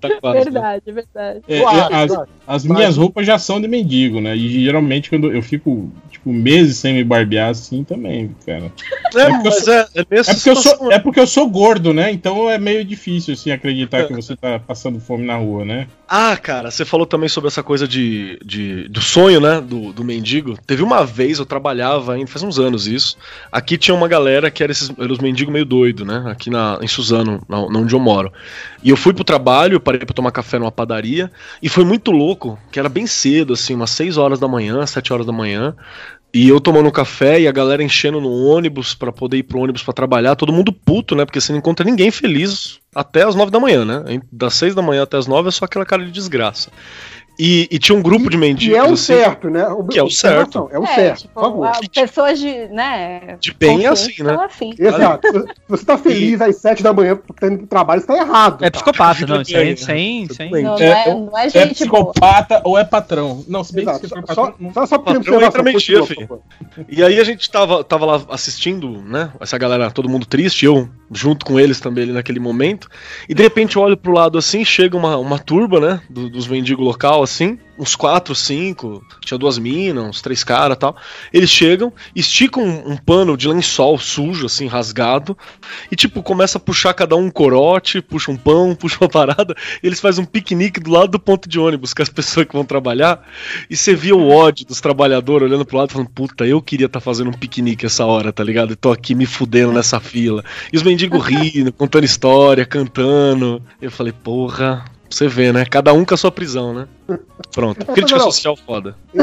Tá 0.00 0.08
quase, 0.20 0.38
né? 0.38 0.44
Verdade, 0.44 0.92
verdade. 0.92 1.40
É, 1.48 1.60
Claro, 1.60 1.94
é, 1.94 1.96
as, 1.96 2.10
claro. 2.10 2.28
as 2.46 2.64
minhas 2.64 2.96
roupas 2.96 3.26
já 3.26 3.38
são 3.38 3.60
de 3.60 3.68
mendigo, 3.68 4.20
né? 4.20 4.36
E 4.36 4.64
geralmente 4.64 5.10
quando 5.10 5.32
eu 5.32 5.42
fico, 5.42 5.90
tipo, 6.10 6.32
meses 6.32 6.76
sem 6.76 6.94
me 6.94 7.04
barbear 7.04 7.50
assim 7.50 7.84
também, 7.84 8.34
cara. 8.46 8.72
É, 9.14 9.30
porque 9.30 9.48
eu 9.48 9.52
mas 9.52 9.68
é, 9.68 9.80
é 9.94 10.00
É 10.00 10.34
porque, 10.34 10.50
eu 10.50 10.56
sou, 10.56 10.92
é 10.92 10.98
porque 10.98 11.20
eu 11.20 11.26
sou 11.26 11.48
gordo, 11.48 11.92
né? 11.92 12.10
Então 12.10 12.50
é 12.50 12.58
meio 12.58 12.84
difícil, 12.84 13.34
assim, 13.34 13.50
acreditar 13.50 14.06
que 14.06 14.14
você 14.14 14.36
tá 14.36 14.58
passando 14.58 15.00
fome 15.00 15.24
na 15.24 15.36
rua, 15.36 15.64
né? 15.64 15.86
Ah, 16.12 16.36
cara, 16.36 16.72
você 16.72 16.84
falou 16.84 17.06
também 17.06 17.28
sobre 17.28 17.46
essa 17.46 17.62
coisa 17.62 17.86
de, 17.86 18.36
de 18.44 18.88
do 18.88 19.00
sonho, 19.00 19.40
né, 19.40 19.60
do, 19.60 19.92
do 19.92 20.02
mendigo. 20.02 20.58
Teve 20.66 20.82
uma 20.82 21.04
vez, 21.06 21.38
eu 21.38 21.46
trabalhava 21.46 22.14
ainda, 22.14 22.26
faz 22.26 22.42
uns 22.42 22.58
anos 22.58 22.88
isso. 22.88 23.16
Aqui 23.52 23.78
tinha 23.78 23.94
uma 23.94 24.08
galera 24.08 24.50
que 24.50 24.60
era 24.60 24.72
esses, 24.72 24.90
eram 24.98 25.12
os 25.12 25.20
mendigos 25.20 25.52
meio 25.52 25.64
doido, 25.64 26.04
né, 26.04 26.24
aqui 26.26 26.50
na, 26.50 26.80
em 26.82 26.88
Suzano, 26.88 27.40
na, 27.48 27.60
onde 27.60 27.94
eu 27.94 28.00
moro. 28.00 28.32
E 28.82 28.90
eu 28.90 28.96
fui 28.96 29.14
pro 29.14 29.22
trabalho, 29.22 29.78
parei 29.78 30.00
pra 30.00 30.12
tomar 30.12 30.32
café 30.32 30.58
numa 30.58 30.72
padaria, 30.72 31.30
e 31.62 31.68
foi 31.68 31.84
muito 31.84 32.10
louco, 32.10 32.58
que 32.72 32.80
era 32.80 32.88
bem 32.88 33.06
cedo, 33.06 33.52
assim, 33.52 33.76
umas 33.76 33.90
6 33.90 34.16
horas 34.16 34.40
da 34.40 34.48
manhã, 34.48 34.84
7 34.84 35.12
horas 35.12 35.26
da 35.26 35.32
manhã. 35.32 35.76
E 36.32 36.48
eu 36.48 36.60
tomando 36.60 36.90
café 36.92 37.40
e 37.40 37.48
a 37.48 37.52
galera 37.52 37.82
enchendo 37.82 38.20
no 38.20 38.30
ônibus 38.30 38.94
pra 38.94 39.10
poder 39.10 39.38
ir 39.38 39.42
pro 39.42 39.58
ônibus 39.58 39.82
pra 39.82 39.92
trabalhar, 39.92 40.36
todo 40.36 40.52
mundo 40.52 40.72
puto, 40.72 41.16
né? 41.16 41.24
Porque 41.24 41.40
você 41.40 41.50
não 41.50 41.58
encontra 41.58 41.84
ninguém 41.84 42.10
feliz 42.10 42.78
até 42.94 43.24
as 43.24 43.34
nove 43.34 43.50
da 43.50 43.58
manhã, 43.58 43.84
né? 43.84 44.20
Das 44.30 44.54
seis 44.54 44.74
da 44.74 44.82
manhã 44.82 45.02
até 45.02 45.16
as 45.16 45.26
nove 45.26 45.48
é 45.48 45.52
só 45.52 45.64
aquela 45.64 45.84
cara 45.84 46.04
de 46.04 46.12
desgraça. 46.12 46.70
E, 47.42 47.66
e 47.70 47.78
tinha 47.78 47.96
um 47.96 48.02
grupo 48.02 48.24
de 48.24 48.30
Que 48.32 48.36
mendigos. 48.36 48.76
é 48.76 48.82
o 48.82 48.92
assim, 48.92 48.96
certo, 48.96 49.48
né? 49.48 49.64
Que 49.90 49.98
é 49.98 50.02
o 50.02 50.10
certo. 50.10 50.68
É 50.70 50.78
o 50.78 50.86
certo, 50.86 51.20
tipo, 51.22 51.32
por 51.32 51.42
favor. 51.42 51.66
a- 51.68 51.80
pessoas 51.94 52.38
de, 52.38 52.68
né, 52.68 53.38
De 53.40 53.54
bem 53.54 53.86
é 53.86 53.88
assim, 53.88 54.22
né? 54.22 54.36
assim. 54.44 54.74
Exato. 54.78 55.26
Se 55.26 55.54
você 55.66 55.84
tá 55.86 55.96
feliz 55.96 56.38
às 56.42 56.56
sete 56.56 56.82
da 56.82 56.92
manhã 56.92 57.18
indo 57.42 57.58
pro 57.58 57.66
trabalho, 57.66 58.02
você 58.02 58.06
tá 58.08 58.16
errado. 58.18 58.62
É 58.62 58.68
tá? 58.68 58.72
psicopata, 58.78 59.26
não. 59.26 59.40
Isso 59.40 59.56
aí, 59.56 59.72
isso 59.72 59.90
aí, 59.90 60.22
isso 60.30 60.42
aí. 60.42 60.50
bem. 60.50 60.64
Não, 60.64 60.72
não 60.76 60.82
É, 60.82 61.08
é, 61.08 61.14
não 61.14 61.38
é 61.38 61.46
É 61.46 61.48
gente 61.48 61.86
boa. 61.86 62.12
psicopata 62.12 62.60
ou 62.62 62.78
é 62.78 62.84
patrão? 62.84 63.42
Não, 63.48 63.64
se 63.64 63.72
bem 63.72 63.86
que 63.86 63.94
se 64.00 64.08
Só, 64.08 64.16
patrão. 64.16 64.34
só, 64.34 64.54
não- 64.60 64.72
só, 64.74 64.84
só 64.86 64.98
Patrão 64.98 65.16
entra 65.20 65.34
observação, 65.62 65.64
mentia, 65.64 66.00
continua, 66.00 66.40
filho. 66.76 66.86
E 66.90 67.02
aí 67.02 67.18
a 67.18 67.24
gente 67.24 67.50
tava, 67.50 67.82
tava 67.82 68.04
lá 68.04 68.20
assistindo, 68.28 69.00
né? 69.02 69.32
Essa 69.40 69.56
galera, 69.56 69.90
todo 69.90 70.10
mundo 70.10 70.26
triste, 70.26 70.66
eu 70.66 70.90
junto 71.12 71.44
com 71.44 71.58
eles 71.58 71.80
também 71.80 72.04
ali 72.04 72.12
naquele 72.12 72.40
momento. 72.40 72.88
E 73.28 73.34
de 73.34 73.42
repente 73.42 73.76
eu 73.76 73.82
olho 73.82 73.96
pro 73.96 74.12
lado 74.12 74.38
assim, 74.38 74.64
chega 74.64 74.96
uma, 74.96 75.16
uma 75.16 75.38
turba, 75.38 75.80
né? 75.80 76.00
do- 76.08 76.28
dos 76.28 76.46
mendigos 76.46 76.84
local, 76.84 77.22
assim. 77.22 77.58
Uns 77.78 77.96
quatro, 77.96 78.34
cinco, 78.34 79.02
tinha 79.24 79.38
duas 79.38 79.56
minas, 79.56 80.04
uns 80.04 80.20
três 80.20 80.44
caras 80.44 80.76
tal. 80.76 80.94
Eles 81.32 81.48
chegam, 81.48 81.90
esticam 82.14 82.62
um, 82.62 82.92
um 82.92 82.96
pano 82.98 83.38
de 83.38 83.48
lençol 83.48 83.96
sujo, 83.96 84.44
assim, 84.44 84.66
rasgado, 84.66 85.34
e 85.90 85.96
tipo, 85.96 86.22
começa 86.22 86.58
a 86.58 86.60
puxar 86.60 86.92
cada 86.92 87.16
um 87.16 87.20
um 87.20 87.30
corote, 87.30 88.00
puxa 88.02 88.30
um 88.30 88.36
pão, 88.36 88.74
puxa 88.76 88.98
uma 89.00 89.08
parada, 89.08 89.54
e 89.82 89.86
eles 89.86 90.00
fazem 90.00 90.22
um 90.24 90.26
piquenique 90.26 90.78
do 90.80 90.90
lado 90.90 91.08
do 91.12 91.18
ponto 91.20 91.48
de 91.48 91.58
ônibus 91.58 91.94
com 91.94 92.02
as 92.02 92.08
pessoas 92.10 92.46
que 92.46 92.52
vão 92.54 92.64
trabalhar, 92.64 93.26
e 93.68 93.76
você 93.76 93.94
via 93.94 94.16
o 94.16 94.28
ódio 94.28 94.66
dos 94.66 94.80
trabalhadores 94.80 95.48
olhando 95.48 95.64
pro 95.64 95.78
lado 95.78 95.92
falando, 95.92 96.08
puta, 96.10 96.46
eu 96.46 96.60
queria 96.60 96.86
estar 96.86 97.00
fazendo 97.00 97.28
um 97.28 97.32
piquenique 97.34 97.86
essa 97.86 98.04
hora, 98.04 98.30
tá 98.32 98.42
ligado? 98.44 98.72
E 98.72 98.76
tô 98.76 98.90
aqui 98.92 99.14
me 99.14 99.24
fudendo 99.26 99.72
nessa 99.72 100.00
fila. 100.00 100.42
E 100.72 100.76
os 100.76 100.82
mendigos 100.82 100.99
rindo, 101.08 101.72
contando 101.72 102.04
história, 102.04 102.64
cantando. 102.66 103.62
Eu 103.80 103.90
falei, 103.90 104.12
porra, 104.12 104.84
você 105.08 105.26
vê, 105.28 105.52
né? 105.52 105.64
Cada 105.64 105.92
um 105.92 106.04
com 106.04 106.14
a 106.14 106.16
sua 106.16 106.30
prisão, 106.30 106.72
né? 106.74 106.86
Pronto. 107.52 107.84
Crítica 107.86 108.18
não. 108.18 108.24
social 108.26 108.56
foda. 108.56 108.94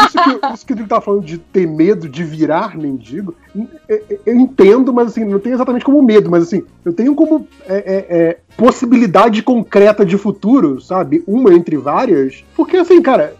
Isso 0.00 0.16
que, 0.24 0.54
isso 0.54 0.66
que 0.66 0.72
ele 0.72 0.86
tá 0.86 0.98
falando 1.00 1.24
de 1.24 1.36
ter 1.36 1.66
medo 1.66 2.08
de 2.08 2.24
virar 2.24 2.74
mendigo, 2.76 3.34
eu, 3.54 4.02
eu- 4.08 4.20
eu 4.26 4.34
entendo, 4.36 4.92
mas 4.94 5.08
assim, 5.08 5.24
não 5.24 5.38
tenho 5.38 5.54
exatamente 5.54 5.84
como 5.84 6.02
medo, 6.02 6.30
mas 6.30 6.44
assim, 6.44 6.62
eu 6.84 6.92
tenho 6.92 7.14
como 7.14 7.46
é, 7.68 7.74
é, 7.76 8.06
é, 8.18 8.38
possibilidade 8.56 9.42
concreta 9.42 10.04
de 10.06 10.16
futuro, 10.16 10.80
sabe? 10.80 11.22
Uma 11.26 11.52
entre 11.52 11.76
várias, 11.76 12.42
porque 12.56 12.78
assim, 12.78 13.02
cara, 13.02 13.34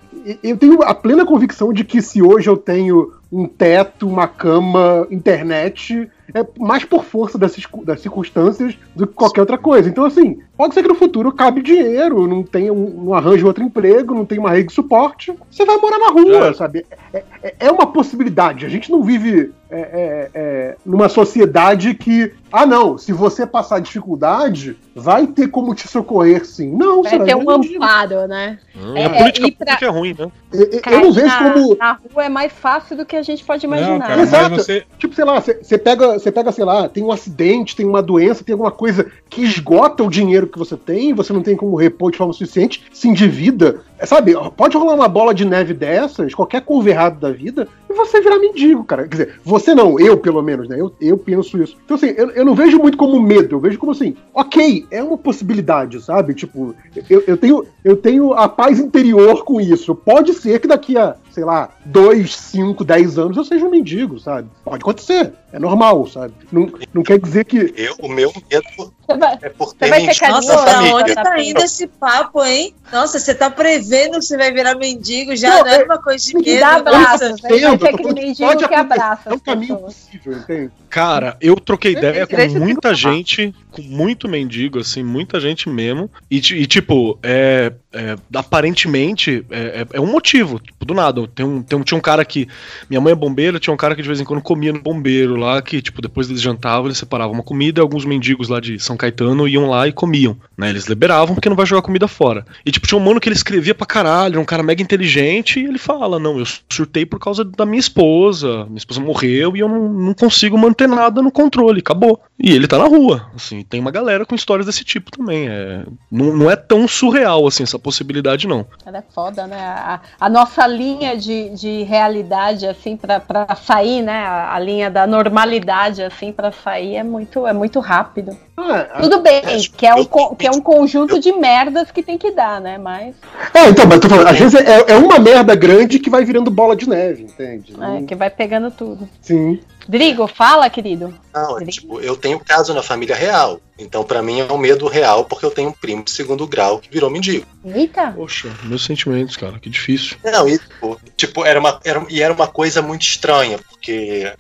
eu 0.45 0.57
tenho 0.57 0.83
a 0.83 0.95
plena 0.95 1.25
convicção 1.25 1.73
de 1.73 1.83
que 1.83 2.03
se 2.03 2.21
hoje 2.21 2.49
eu 2.51 2.57
tenho 2.59 3.15
um 3.33 3.47
teto, 3.47 4.07
uma 4.07 4.29
cama, 4.29 5.07
internet, 5.11 6.11
é 6.35 6.45
mais 6.59 6.85
por 6.85 7.05
força 7.05 7.37
das, 7.39 7.53
circu- 7.53 7.85
das 7.85 8.01
circunstâncias 8.01 8.77
do 8.95 9.07
que 9.07 9.15
qualquer 9.15 9.41
outra 9.41 9.59
coisa. 9.59 9.89
Então, 9.89 10.05
assim, 10.05 10.39
pode 10.57 10.75
ser 10.75 10.83
que 10.83 10.89
no 10.89 10.95
futuro 10.95 11.33
cabe 11.33 11.63
dinheiro, 11.63 12.27
não 12.27 12.43
tenha 12.43 12.73
um, 12.73 13.05
não 13.05 13.15
arranje 13.15 13.45
outro 13.45 13.63
emprego, 13.65 14.15
não 14.15 14.25
tem 14.25 14.39
uma 14.39 14.51
rede 14.51 14.69
de 14.69 14.75
suporte, 14.75 15.33
você 15.51 15.65
vai 15.65 15.77
morar 15.79 15.99
na 15.99 16.09
rua, 16.11 16.47
Já. 16.49 16.55
sabe? 16.55 16.85
É, 17.13 17.25
é- 17.43 17.55
é 17.61 17.71
uma 17.73 17.87
possibilidade. 17.87 18.67
A 18.67 18.69
gente 18.69 18.91
não 18.91 19.03
vive 19.03 19.53
é, 19.73 19.81
é, 19.81 20.31
é, 20.35 20.77
numa 20.85 21.09
sociedade 21.09 21.95
que, 21.95 22.33
ah, 22.53 22.67
não, 22.67 22.99
se 22.99 23.13
você 23.13 23.47
passar 23.47 23.81
dificuldade, 23.81 24.77
vai 24.95 25.27
ter 25.29 25.47
como 25.49 25.75
te 25.77 25.87
socorrer 25.87 26.45
sim. 26.45 26.75
Não, 26.77 27.03
Vai 27.03 27.13
será 27.13 27.25
ter 27.25 27.37
um 27.37 27.61
que- 27.61 27.77
amparo, 27.77 28.27
né? 28.27 28.59
Hum, 28.77 28.97
É, 28.97 29.05
a 29.07 29.11
política 29.11 29.65
pra- 29.65 29.79
é 29.81 29.87
ruim, 29.91 30.17
né? 30.19 30.29
Eu, 30.53 30.69
eu- 30.93 31.01
não 31.01 31.13
vejo 31.13 31.27
na, 31.29 31.53
como. 31.53 31.77
na 31.77 31.93
rua 31.93 32.25
é 32.25 32.29
mais 32.29 32.53
fácil 32.53 32.97
do 32.97 33.07
que 33.07 33.15
a 33.15 33.23
gente 33.23 33.45
pode 33.45 33.65
Não, 33.67 33.77
imaginar. 33.77 34.07
cara, 34.09 34.23
Exato. 34.23 34.57
você. 34.57 34.83
Tipo, 34.99 35.15
sei 35.15 35.25
lá, 35.25 35.41
você 35.41 35.79
pega, 35.79 36.19
você 36.21 36.33
pega, 36.33 36.53
sei 36.53 36.65
lá, 36.65 36.89
tem 36.89 37.03
um 37.03 37.13
acidente, 37.13 37.75
tem 37.75 37.87
uma 37.87 38.03
doença, 38.03 38.45
tem 38.45 38.53
alguma 38.53 38.71
coisa 38.71 39.11
que 39.29 39.43
esgota 39.43 40.03
o 40.03 40.11
dinheiro 40.11 40.47
que 40.47 40.59
você 40.59 40.77
tem, 40.77 41.15
você 41.15 41.33
não 41.33 41.43
tem 41.43 41.57
como 41.57 41.77
repor 41.77 42.11
de 42.11 42.19
forma 42.19 42.33
suficiente, 42.33 42.85
se 42.93 43.09
endivida. 43.09 43.81
É, 43.99 44.07
Sabe, 44.07 44.35
pode 44.57 44.77
rolar 44.77 44.95
uma 44.95 45.09
bola 45.09 45.35
de 45.35 45.45
neve 45.45 45.75
dessas, 45.75 46.35
qualquer 46.35 46.63
curva 46.63 46.91
errada 46.91 47.17
da 47.17 47.33
vida, 47.33 47.69
e 47.91 47.95
você 47.95 48.21
virar 48.21 48.39
mendigo, 48.39 48.85
cara. 48.85 49.03
Quer 49.03 49.09
dizer, 49.09 49.41
você 49.45 49.75
não, 49.75 49.99
eu 49.99 50.17
pelo 50.17 50.41
menos, 50.43 50.69
né? 50.69 50.81
Eu, 50.81 50.95
eu 51.01 51.19
penso 51.19 51.61
isso. 51.63 51.77
Então, 51.85 51.97
assim, 51.97 52.15
eu, 52.17 52.31
eu 52.31 52.45
não 52.45 52.55
vejo 52.55 52.79
muito 52.79 52.97
como 52.97 53.21
medo, 53.21 53.57
eu 53.57 53.61
vejo 53.61 53.79
como 53.79 53.93
assim, 53.93 54.17
ok, 54.33 54.87
é 54.91 55.03
uma 55.03 55.19
possibilidade, 55.19 56.01
sabe? 56.01 56.35
Tipo, 56.35 56.75
eu, 57.09 57.25
eu, 57.27 57.37
tenho, 57.37 57.67
eu 57.85 57.97
tenho 57.97 58.33
a 58.33 58.49
paz 58.49 58.79
interior 58.79 59.45
com 59.45 59.61
isso. 59.61 59.95
Pode 59.95 60.35
ser 60.35 60.61
que 60.61 60.69
daqui 60.69 60.97
a, 60.97 61.17
sei 61.31 61.45
lá, 61.45 61.71
2, 61.85 62.35
5, 62.35 62.85
10 62.85 63.19
anos 63.19 63.37
eu 63.37 63.45
seja 63.45 63.67
um 63.67 63.71
mendigo, 63.71 64.19
sabe? 64.19 64.49
Pode 64.65 64.83
acontecer. 64.83 65.33
É 65.53 65.59
normal, 65.59 66.07
sabe? 66.07 66.33
Não, 66.53 66.71
não 66.95 67.03
quer 67.03 67.19
dizer 67.19 67.45
que. 67.45 67.75
Eu, 67.77 67.97
o 68.01 68.09
meu 68.09 68.33
medo 68.51 68.93
vai, 69.17 69.39
é 69.43 69.49
por 69.49 69.69
Você 69.69 69.77
ter 69.77 69.89
vai 69.89 70.01
ser 70.13 70.21
carinhoso? 70.21 70.65
Pra 70.65 70.81
onde 70.95 71.15
tá 71.15 71.41
indo 71.41 71.61
esse 71.61 71.87
papo, 71.87 72.45
hein? 72.45 72.75
Nossa, 72.93 73.19
você 73.19 73.35
tá 73.35 73.51
prevendo 73.51 74.19
que 74.19 74.23
você 74.25 74.37
vai 74.37 74.53
virar 74.53 74.75
mendigo 74.75 75.37
já, 75.37 75.49
Não, 75.49 75.65
não 75.65 75.69
é 75.73 75.85
uma 75.85 76.03
coisa 76.03 76.25
de 76.25 76.33
Que 76.33 76.51
medo. 76.51 76.61
dá 76.61 76.75
abraços, 76.77 77.31
nossa. 77.31 77.49
né? 77.49 77.61
Vai 77.61 77.79
tô 77.79 77.87
aquele 77.87 78.13
mendigo 78.13 78.49
pode 78.49 78.69
que 78.69 78.75
abraça 78.75 79.31
É 79.31 79.35
um 79.35 79.39
caminho 79.39 79.77
possível, 79.77 80.33
entende? 80.33 80.71
Cara, 80.89 81.37
eu 81.41 81.55
troquei 81.57 81.93
ideia 81.93 82.27
com 82.27 82.37
muita 82.59 82.93
gente, 82.95 83.55
com 83.71 83.83
muito 83.83 84.29
mendigo, 84.29 84.81
assim, 84.81 85.05
muita 85.05 85.39
gente 85.39 85.69
mesmo. 85.69 86.11
E, 86.29 86.39
e, 86.39 86.67
tipo, 86.67 87.17
é, 87.23 87.73
é, 87.93 88.17
aparentemente 88.35 89.45
é, 89.51 89.59
é- 89.83 89.87
é 89.95 90.01
um 90.01 90.07
motivo, 90.07 90.59
tipo, 90.61 90.85
do 90.85 90.95
nada. 90.95 91.27
Tem 91.35 91.45
um, 91.45 91.63
tem 91.63 91.79
um, 91.79 91.83
tinha 91.83 91.99
um 91.99 92.01
cara 92.01 92.25
que. 92.25 92.47
Minha 92.89 93.01
mãe 93.01 93.13
é 93.13 93.17
bombeira, 93.17 93.59
tinha 93.59 93.75
um 93.75 93.77
cara 93.77 93.95
que 93.97 94.03
de 94.03 94.09
vez 94.09 94.21
em 94.21 94.25
quando 94.25 94.41
comia 94.43 94.73
no 94.73 94.81
bombeiro 94.81 95.37
lá, 95.37 95.61
que, 95.61 95.83
tipo, 95.83 96.01
depois 96.01 96.29
eles 96.29 96.41
jantavam, 96.41 96.87
eles 96.87 96.99
separavam 96.99 97.35
uma 97.35 97.43
comida 97.43 97.81
e 97.81 97.83
alguns 97.83 98.05
mendigos 98.05 98.49
lá 98.49 98.61
de 98.61 98.79
São 98.79 98.97
Caetano 98.97 99.49
iam 99.49 99.69
lá 99.69 99.89
e 99.89 99.93
comiam. 99.93 100.37
Né? 100.57 100.71
Eles 100.71 100.87
liberavam 100.87 101.35
porque 101.35 101.49
não 101.49 101.57
vai 101.57 101.67
jogar 101.67 101.83
comida 101.83 102.07
fora. 102.07 102.45
E, 102.65 102.71
tipo, 102.71 102.87
tinha 102.87 102.99
um 102.99 103.05
mano 103.05 103.19
que 103.21 103.29
ele 103.29 103.37
escrevia 103.37 103.75
pra 103.75 103.87
caralho, 103.87 104.41
um 104.41 104.45
cara 104.45 104.63
mega 104.63 104.83
inteligente, 104.83 105.59
e 105.59 105.65
ele 105.65 105.79
fala: 105.79 106.19
Não, 106.19 106.39
eu 106.39 106.47
surtei 106.71 107.05
por 107.05 107.19
causa 107.19 107.45
da 107.45 107.67
minha 107.67 107.81
esposa, 107.81 108.67
minha 108.67 108.79
esposa 108.79 109.01
morreu 109.01 109.57
e 109.57 109.61
eu 109.61 109.69
não, 109.69 109.89
não 109.93 110.15
consigo 110.15 110.57
manter 110.57 110.89
nada 110.89 111.21
no 111.23 111.31
controle, 111.33 111.81
acabou. 111.81 112.21
E 112.39 112.53
ele 112.53 112.67
tá 112.69 112.79
na 112.79 112.87
rua, 112.87 113.31
assim, 113.35 113.63
tem 113.63 113.81
uma 113.81 113.91
galera 113.91 114.25
com 114.25 114.35
histórias 114.35 114.67
desse 114.67 114.85
tipo 114.85 115.11
também. 115.11 115.49
É, 115.49 115.85
não, 116.11 116.37
não 116.37 116.51
é 116.51 116.57
tão 116.57 116.87
surreal, 116.87 117.47
assim, 117.47 117.65
essa 117.65 117.80
possibilidade, 117.81 118.47
não. 118.47 118.67
É 118.87 119.03
foda, 119.13 119.47
né? 119.47 119.61
A, 119.61 120.01
a 120.21 120.29
nossa 120.29 120.67
linha 120.67 121.17
de, 121.17 121.51
de 121.51 121.83
realidade, 121.83 122.67
assim, 122.67 122.97
pra 122.97 123.55
sair, 123.57 124.03
né? 124.03 124.25
A, 124.25 124.55
a 124.55 124.59
linha 124.59 124.91
da 124.91 125.07
normalidade, 125.07 126.03
assim, 126.03 126.33
pra 126.33 126.53
sair 126.53 126.97
é 126.97 127.03
muito, 127.03 127.47
é 127.47 127.53
muito 127.53 127.81
rápido. 127.81 128.37
Ah, 128.63 129.01
Tudo 129.01 129.21
bem, 129.21 129.43
que 129.77 129.87
é, 129.87 129.95
um, 129.95 130.05
que 130.35 130.47
é 130.47 130.51
um 130.51 130.61
conjunto 130.61 131.19
de 131.19 131.33
merdas 131.33 131.91
que 131.91 132.03
tem 132.03 132.19
que 132.19 132.31
dar, 132.31 132.61
né? 132.61 132.79
Mas 132.79 133.15
É, 133.55 133.69
então, 133.69 133.87
mas 133.87 133.97
eu 133.97 134.01
tô 134.01 134.09
falando, 134.09 134.29
às 134.29 134.39
vezes 134.39 134.55
é, 134.55 134.93
é 134.93 134.97
uma 134.97 135.19
merda 135.19 135.55
grande 135.55 135.99
que 135.99 136.11
vai 136.11 136.25
virando 136.25 136.51
bola 136.51 136.77
de 136.77 136.89
neve, 136.89 137.25
entende? 137.25 137.75
é, 137.81 138.03
que 138.03 138.15
vai 138.15 138.31
pegando 138.31 138.71
tudo. 138.71 139.09
Sim. 139.21 139.61
Drigo, 139.89 140.27
fala, 140.29 140.71
querido. 140.71 141.13
Não, 141.35 141.59
é, 141.59 141.65
tipo, 141.65 142.01
eu 142.01 142.17
tenho 142.17 142.39
caso 142.39 142.73
na 142.73 142.83
família 142.83 143.17
real. 143.17 143.61
Então, 143.79 144.05
pra 144.05 144.23
mim, 144.23 144.41
é 144.41 144.53
um 144.53 144.59
medo 144.59 144.87
real, 144.87 145.25
porque 145.25 145.45
eu 145.45 145.51
tenho 145.51 145.71
um 145.71 145.73
primo 145.73 146.05
de 146.05 146.11
segundo 146.11 146.47
grau 146.47 146.79
que 146.79 146.91
virou 146.91 147.11
mendigo. 147.11 147.47
Eita! 147.65 148.13
Poxa, 148.13 148.49
meus 148.65 148.85
sentimentos, 148.85 149.37
cara, 149.37 149.59
que 149.59 149.71
difícil. 149.71 150.17
Não, 150.23 150.49
e 150.49 150.59
tipo, 150.59 151.01
tipo, 151.17 151.45
era, 151.45 151.59
uma, 151.59 151.81
era, 151.85 152.05
e 152.09 152.23
era 152.23 152.33
uma 152.33 152.47
coisa 152.47 152.83
muito 152.83 153.03
estranha, 153.03 153.59
porque 153.69 154.33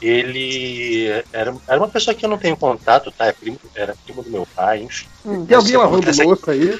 ele 0.00 1.06
era, 1.32 1.56
era 1.66 1.80
uma 1.80 1.88
pessoa 1.88 2.14
que 2.14 2.24
eu 2.24 2.28
não 2.30 2.38
tenho 2.38 2.56
contato, 2.56 3.12
tá? 3.12 3.26
É 3.26 3.32
primo, 3.32 3.58
era 3.74 3.96
primo 4.04 4.22
do 4.22 4.30
meu 4.30 4.46
pai, 4.54 4.82
enfim. 4.82 5.08
Hum. 5.24 5.44
Tem 5.46 5.56
alguém 5.56 5.76
lavando 5.76 5.96
Acontece- 5.98 6.24
louça 6.24 6.52
aí? 6.52 6.78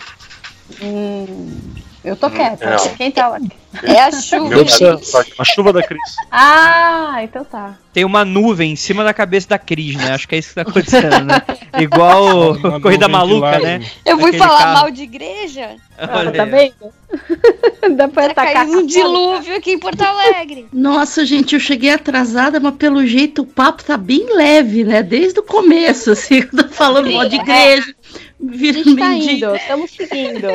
Hum, 0.81 1.73
eu 2.05 2.17
tô 2.17 2.31
quieta. 2.31 2.71
não. 2.71 2.95
Quem 2.97 3.11
tá 3.11 3.29
lá? 3.29 3.39
É 3.83 4.01
a 4.01 4.11
chuva. 4.11 4.67
Ser 4.69 4.99
a 5.39 5.45
chuva 5.45 5.73
da 5.73 5.83
Cris. 5.83 6.01
Ah, 6.31 7.19
então 7.23 7.45
tá. 7.45 7.77
Tem 7.93 8.05
uma 8.05 8.25
nuvem 8.25 8.73
em 8.73 8.77
cima 8.77 9.05
da 9.05 9.13
cabeça 9.13 9.49
da 9.49 9.59
Cris, 9.59 9.95
né? 9.97 10.13
Acho 10.15 10.27
que 10.27 10.35
é 10.37 10.39
isso 10.39 10.49
que 10.51 10.55
tá 10.55 10.63
acontecendo, 10.63 11.25
né? 11.25 11.43
Igual 11.79 12.53
Uma 12.55 12.81
Corrida 12.81 13.09
Maluca, 13.09 13.59
né? 13.59 13.81
Eu 14.07 14.17
fui 14.19 14.29
Aquele 14.29 14.43
falar 14.43 14.59
carro. 14.59 14.73
mal 14.75 14.91
de 14.91 15.03
igreja. 15.03 15.77
Olha 15.99 16.33
tá 16.33 16.45
vendo? 16.45 16.75
Dá 17.97 18.09
pra 18.09 18.25
Tá 18.27 18.43
atacar 18.43 18.55
caindo 18.67 18.79
um 18.79 18.87
dilúvio 18.87 19.57
aqui 19.57 19.73
em 19.73 19.79
Porto 19.79 20.01
Alegre. 20.03 20.67
Nossa, 20.73 21.27
gente, 21.27 21.55
eu 21.55 21.61
cheguei 21.61 21.91
atrasada, 21.91 22.61
mas 22.61 22.75
pelo 22.77 23.05
jeito 23.07 23.43
o 23.43 23.47
papo 23.47 23.83
tá 23.85 23.97
bem 23.97 24.35
leve, 24.35 24.85
né? 24.85 25.03
Desde 25.03 25.41
o 25.41 25.43
começo, 25.43 26.13
assim, 26.13 26.43
tô 26.43 26.69
falando 26.69 27.11
mal 27.11 27.29
de 27.29 27.37
igreja, 27.37 27.95
A 28.41 28.51
vira 28.53 28.83
gente 28.83 28.97
tá 28.97 29.09
mendigo. 29.11 29.33
indo, 29.33 29.57
estamos 29.57 29.91
seguindo. 29.91 30.47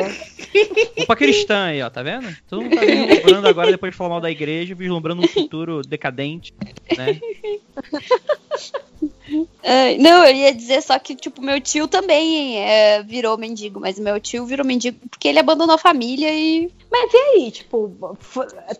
Opa 1.02 1.16
cristã 1.16 1.64
aí, 1.66 1.82
ó, 1.82 1.90
tá 1.90 2.02
vendo? 2.02 2.34
Todo 2.48 2.62
mundo 2.62 2.74
tá 2.74 2.82
vislumbrando 2.82 3.48
agora, 3.48 3.70
depois 3.70 3.92
de 3.92 3.96
falar 3.96 4.10
mal 4.10 4.20
da 4.20 4.30
igreja, 4.30 4.74
vislumbrando 4.74 5.22
um 5.22 5.28
futuro 5.28 5.82
decadente, 5.82 6.54
né? 6.96 7.20
É, 9.62 9.96
não, 9.98 10.24
eu 10.24 10.34
ia 10.34 10.54
dizer 10.54 10.82
só 10.82 10.98
que, 10.98 11.14
tipo, 11.14 11.42
meu 11.42 11.60
tio 11.60 11.88
também 11.88 12.58
é, 12.58 13.02
virou 13.02 13.36
mendigo, 13.36 13.80
mas 13.80 13.98
meu 13.98 14.20
tio 14.20 14.44
virou 14.46 14.64
mendigo 14.64 14.98
porque 15.10 15.28
ele 15.28 15.38
abandonou 15.38 15.74
a 15.74 15.78
família 15.78 16.30
e. 16.32 16.70
Mas 16.90 17.12
e 17.12 17.16
aí, 17.16 17.50
tipo, 17.50 18.16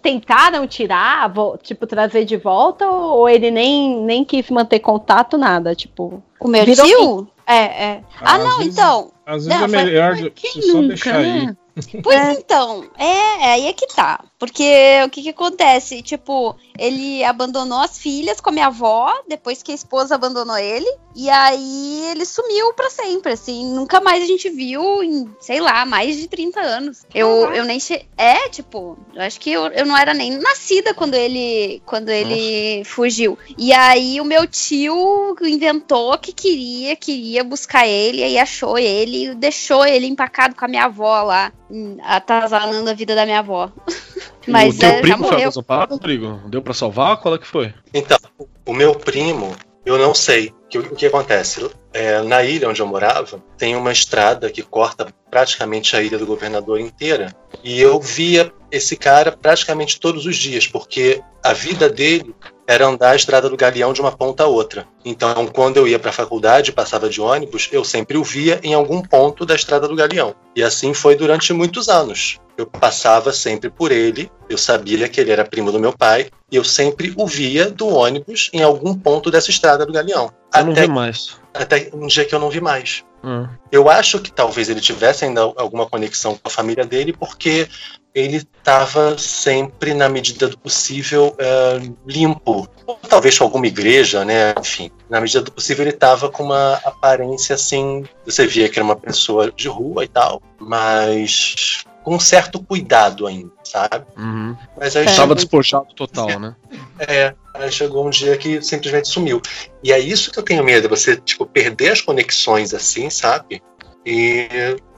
tentaram 0.02 0.66
tirar, 0.66 1.32
tipo, 1.62 1.86
trazer 1.86 2.24
de 2.24 2.36
volta 2.36 2.86
ou 2.88 3.04
ou 3.18 3.28
ele 3.28 3.50
nem, 3.50 3.96
nem 4.02 4.24
quis 4.24 4.48
manter 4.50 4.80
contato, 4.80 5.38
nada? 5.38 5.74
Tipo, 5.74 6.22
O 6.38 6.48
meu 6.48 6.64
Virou 6.64 6.86
tio? 6.86 7.28
É, 7.46 7.56
é. 7.84 8.04
Ah, 8.20 8.36
Às 8.36 8.44
não, 8.44 8.58
vezes- 8.58 8.72
então. 8.74 9.12
Às 9.26 9.46
vezes 9.46 9.48
Não, 9.48 9.64
é 9.64 9.68
melhor 9.84 10.10
Mas 10.12 10.20
só 10.66 10.72
nunca, 10.72 10.88
deixar 10.88 11.16
aí. 11.16 11.46
né? 11.46 11.56
Pois 12.02 12.38
então, 12.38 12.84
é, 12.98 13.04
é 13.46 13.52
aí 13.54 13.66
é 13.66 13.72
que 13.72 13.86
tá. 13.88 14.22
Porque 14.44 15.00
o 15.06 15.08
que 15.08 15.22
que 15.22 15.30
acontece? 15.30 16.02
Tipo, 16.02 16.54
ele 16.78 17.24
abandonou 17.24 17.78
as 17.78 17.98
filhas 17.98 18.42
com 18.42 18.50
a 18.50 18.52
minha 18.52 18.66
avó, 18.66 19.10
depois 19.26 19.62
que 19.62 19.72
a 19.72 19.74
esposa 19.74 20.14
abandonou 20.14 20.58
ele, 20.58 20.90
e 21.16 21.30
aí 21.30 22.02
ele 22.10 22.26
sumiu 22.26 22.74
pra 22.74 22.90
sempre, 22.90 23.32
assim, 23.32 23.64
nunca 23.72 24.02
mais 24.02 24.22
a 24.22 24.26
gente 24.26 24.50
viu 24.50 25.02
em, 25.02 25.30
sei 25.40 25.60
lá, 25.60 25.86
mais 25.86 26.18
de 26.18 26.28
30 26.28 26.60
anos. 26.60 27.06
Eu, 27.14 27.54
eu 27.54 27.64
nem 27.64 27.80
che... 27.80 28.04
É, 28.18 28.48
tipo, 28.50 28.98
eu 29.14 29.22
acho 29.22 29.40
que 29.40 29.50
eu, 29.50 29.66
eu 29.68 29.86
não 29.86 29.96
era 29.96 30.12
nem 30.12 30.32
nascida 30.32 30.92
quando 30.92 31.14
ele 31.14 31.80
quando 31.86 32.10
ele 32.10 32.84
fugiu. 32.84 33.38
E 33.56 33.72
aí 33.72 34.20
o 34.20 34.24
meu 34.24 34.46
tio 34.46 35.34
inventou 35.42 36.18
que 36.18 36.32
queria, 36.32 36.94
queria 36.96 37.42
buscar 37.42 37.86
ele, 37.86 38.22
aí 38.22 38.38
achou 38.38 38.78
ele 38.78 39.28
e 39.28 39.34
deixou 39.34 39.86
ele 39.86 40.06
empacado 40.06 40.54
com 40.54 40.64
a 40.66 40.68
minha 40.68 40.84
avó 40.84 41.22
lá, 41.22 41.50
hum, 41.70 41.96
atazanando 42.02 42.90
a 42.90 42.94
vida 42.94 43.14
da 43.14 43.24
minha 43.24 43.38
avó. 43.38 43.70
Mas 44.46 44.76
o 44.76 44.78
teu 44.78 44.88
é, 44.88 45.00
primo 45.00 45.26
foi 45.28 45.36
desamparado, 45.44 45.94
Rodrigo? 45.94 46.40
Deu 46.48 46.62
pra 46.62 46.74
salvar? 46.74 47.16
Qual 47.18 47.34
é 47.34 47.38
que 47.38 47.46
foi? 47.46 47.72
Então, 47.92 48.18
o 48.66 48.72
meu 48.72 48.94
primo, 48.94 49.54
eu 49.84 49.98
não 49.98 50.14
sei. 50.14 50.52
Que- 50.68 50.78
O 50.78 50.94
que 50.94 51.06
acontece? 51.06 51.68
É, 51.94 52.20
na 52.22 52.42
ilha 52.42 52.68
onde 52.68 52.82
eu 52.82 52.86
morava, 52.86 53.40
tem 53.56 53.76
uma 53.76 53.92
estrada 53.92 54.50
que 54.50 54.62
corta 54.62 55.06
praticamente 55.30 55.94
a 55.96 56.02
ilha 56.02 56.18
do 56.18 56.26
governador 56.26 56.80
inteira. 56.80 57.34
E 57.62 57.80
eu 57.80 58.00
via 58.00 58.52
esse 58.70 58.96
cara 58.96 59.30
praticamente 59.30 60.00
todos 60.00 60.26
os 60.26 60.36
dias, 60.36 60.66
porque 60.66 61.22
a 61.42 61.52
vida 61.52 61.88
dele 61.88 62.34
era 62.66 62.86
andar 62.86 63.10
a 63.10 63.16
estrada 63.16 63.48
do 63.48 63.56
Galeão 63.56 63.92
de 63.92 64.00
uma 64.00 64.10
ponta 64.10 64.42
a 64.42 64.46
outra. 64.46 64.86
Então, 65.04 65.46
quando 65.46 65.76
eu 65.76 65.86
ia 65.86 65.98
para 65.98 66.10
a 66.10 66.12
faculdade, 66.12 66.72
passava 66.72 67.08
de 67.08 67.20
ônibus, 67.20 67.68
eu 67.70 67.84
sempre 67.84 68.16
o 68.16 68.24
via 68.24 68.58
em 68.62 68.74
algum 68.74 69.02
ponto 69.02 69.44
da 69.44 69.54
estrada 69.54 69.86
do 69.86 69.94
Galeão. 69.94 70.34
E 70.56 70.62
assim 70.62 70.94
foi 70.94 71.14
durante 71.14 71.52
muitos 71.52 71.88
anos. 71.88 72.40
Eu 72.56 72.66
passava 72.66 73.32
sempre 73.32 73.68
por 73.68 73.92
ele, 73.92 74.30
eu 74.48 74.56
sabia 74.56 75.08
que 75.08 75.20
ele 75.20 75.32
era 75.32 75.44
primo 75.44 75.70
do 75.70 75.80
meu 75.80 75.92
pai, 75.92 76.30
e 76.50 76.56
eu 76.56 76.64
sempre 76.64 77.12
o 77.16 77.26
via 77.26 77.70
do 77.70 77.88
ônibus 77.88 78.48
em 78.52 78.62
algum 78.62 78.94
ponto 78.94 79.30
dessa 79.30 79.50
estrada 79.50 79.84
do 79.84 79.92
Galeão. 79.92 80.32
Eu 80.54 80.64
não 80.64 80.72
Até, 80.72 80.82
vi 80.82 80.88
mais. 80.88 81.43
Até 81.54 81.88
um 81.92 82.06
dia 82.06 82.24
que 82.24 82.34
eu 82.34 82.38
não 82.38 82.50
vi 82.50 82.60
mais. 82.60 83.04
Ah. 83.22 83.48
Eu 83.70 83.88
acho 83.88 84.20
que 84.20 84.30
talvez 84.30 84.68
ele 84.68 84.80
tivesse 84.80 85.24
ainda 85.24 85.40
alguma 85.40 85.86
conexão 85.86 86.34
com 86.34 86.48
a 86.48 86.50
família 86.50 86.84
dele, 86.84 87.12
porque 87.12 87.68
ele 88.14 88.36
estava 88.36 89.18
sempre, 89.18 89.92
na 89.92 90.08
medida 90.08 90.48
do 90.48 90.56
possível, 90.56 91.34
eh, 91.36 91.80
limpo. 92.06 92.68
Ou 92.86 92.98
talvez 93.08 93.36
com 93.36 93.44
alguma 93.44 93.66
igreja, 93.66 94.24
né? 94.24 94.54
Enfim, 94.60 94.90
na 95.10 95.20
medida 95.20 95.42
do 95.42 95.50
possível 95.50 95.84
ele 95.84 95.94
estava 95.94 96.28
com 96.28 96.44
uma 96.44 96.74
aparência 96.84 97.54
assim. 97.54 98.04
Você 98.24 98.46
via 98.46 98.68
que 98.68 98.78
era 98.78 98.84
uma 98.84 98.94
pessoa 98.94 99.50
de 99.50 99.66
rua 99.68 100.04
e 100.04 100.08
tal, 100.08 100.40
mas 100.60 101.84
com 102.04 102.14
um 102.14 102.20
certo 102.20 102.62
cuidado 102.62 103.26
ainda, 103.26 103.50
sabe? 103.74 104.06
Uhum. 104.16 104.56
Mas 104.78 104.94
aí 104.94 105.04
Tava 105.04 105.34
despojado 105.34 105.92
total, 105.94 106.38
né? 106.38 106.54
é, 107.00 107.34
aí 107.52 107.72
chegou 107.72 108.06
um 108.06 108.10
dia 108.10 108.36
que 108.36 108.62
simplesmente 108.62 109.08
sumiu. 109.08 109.42
E 109.82 109.92
é 109.92 109.98
isso 109.98 110.30
que 110.30 110.38
eu 110.38 110.44
tenho 110.44 110.62
medo, 110.62 110.88
você, 110.88 111.16
tipo, 111.16 111.44
perder 111.44 111.90
as 111.92 112.00
conexões 112.00 112.72
assim, 112.72 113.10
sabe? 113.10 113.60
E, 114.06 114.46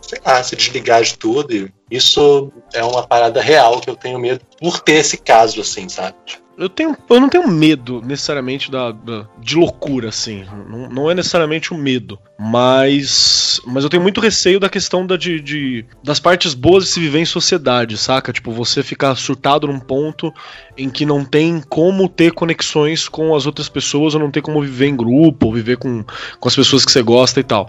sei 0.03 0.21
lá, 0.25 0.43
se 0.43 0.55
desligar 0.55 1.03
de 1.03 1.17
tudo 1.17 1.55
e 1.55 1.73
Isso 1.91 2.53
é 2.75 2.83
uma 2.85 3.07
parada 3.07 3.41
real 3.41 3.81
que 3.81 3.89
eu 3.89 3.97
tenho 3.97 4.19
medo 4.19 4.41
por 4.61 4.81
ter 4.81 4.95
esse 4.97 5.17
caso, 5.17 5.61
assim, 5.61 5.89
sabe? 5.89 6.17
Eu, 6.59 6.69
tenho, 6.69 6.97
eu 7.09 7.21
não 7.21 7.29
tenho 7.29 7.47
medo 7.47 8.01
necessariamente 8.03 8.71
da, 8.71 8.91
da- 8.91 9.29
de 9.39 9.57
loucura, 9.57 10.09
assim. 10.09 10.45
Não, 10.69 10.89
não 10.89 11.11
é 11.11 11.15
necessariamente 11.15 11.73
o 11.73 11.77
medo. 11.79 12.19
Mas. 12.39 13.61
Mas 13.67 13.85
eu 13.85 13.91
tenho 13.91 14.03
muito 14.03 14.21
receio 14.21 14.61
da 14.61 14.69
questão 14.69 15.07
da, 15.07 15.17
de, 15.17 15.41
de- 15.41 15.85
das 16.03 16.21
partes 16.21 16.55
boas 16.55 16.85
de 16.85 16.91
se 16.91 17.01
viver 17.01 17.19
em 17.21 17.25
sociedade, 17.25 17.97
saca? 17.97 18.33
Tipo, 18.33 18.53
você 18.53 18.83
ficar 18.83 19.15
surtado 19.17 19.67
num 19.67 19.81
ponto 19.81 20.33
em 20.77 20.91
que 20.91 21.07
não 21.07 21.25
tem 21.25 21.61
como 21.69 22.09
ter 22.09 22.33
conexões 22.33 23.09
com 23.09 23.35
as 23.35 23.47
outras 23.47 23.69
pessoas, 23.69 24.15
ou 24.15 24.21
não 24.21 24.31
tem 24.31 24.43
como 24.43 24.61
viver 24.61 24.87
em 24.87 24.97
grupo, 24.97 25.47
ou 25.47 25.53
viver 25.53 25.79
com, 25.79 26.05
com 26.39 26.49
as 26.49 26.55
pessoas 26.55 26.85
que 26.85 26.93
você 26.93 27.03
gosta 27.03 27.41
e 27.41 27.45
tal. 27.45 27.69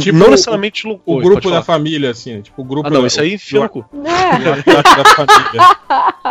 Tipo 0.00 0.16
não 0.18 0.28
o- 0.28 0.30
necessariamente 0.30 0.86
O 0.86 0.90
loucura. 0.90 1.24
grupo 1.24 1.50
da 1.50 1.62
família, 1.62 2.10
assim, 2.10 2.40
tipo 2.40 2.62
o 2.62 2.64
grupo 2.64 2.88
Ah, 2.88 2.90
não, 2.90 3.02
da, 3.02 3.06
isso 3.06 3.20
aí 3.20 3.34
enfia 3.34 3.68
cu. 3.68 3.84
da 3.92 5.04
família. 5.04 5.76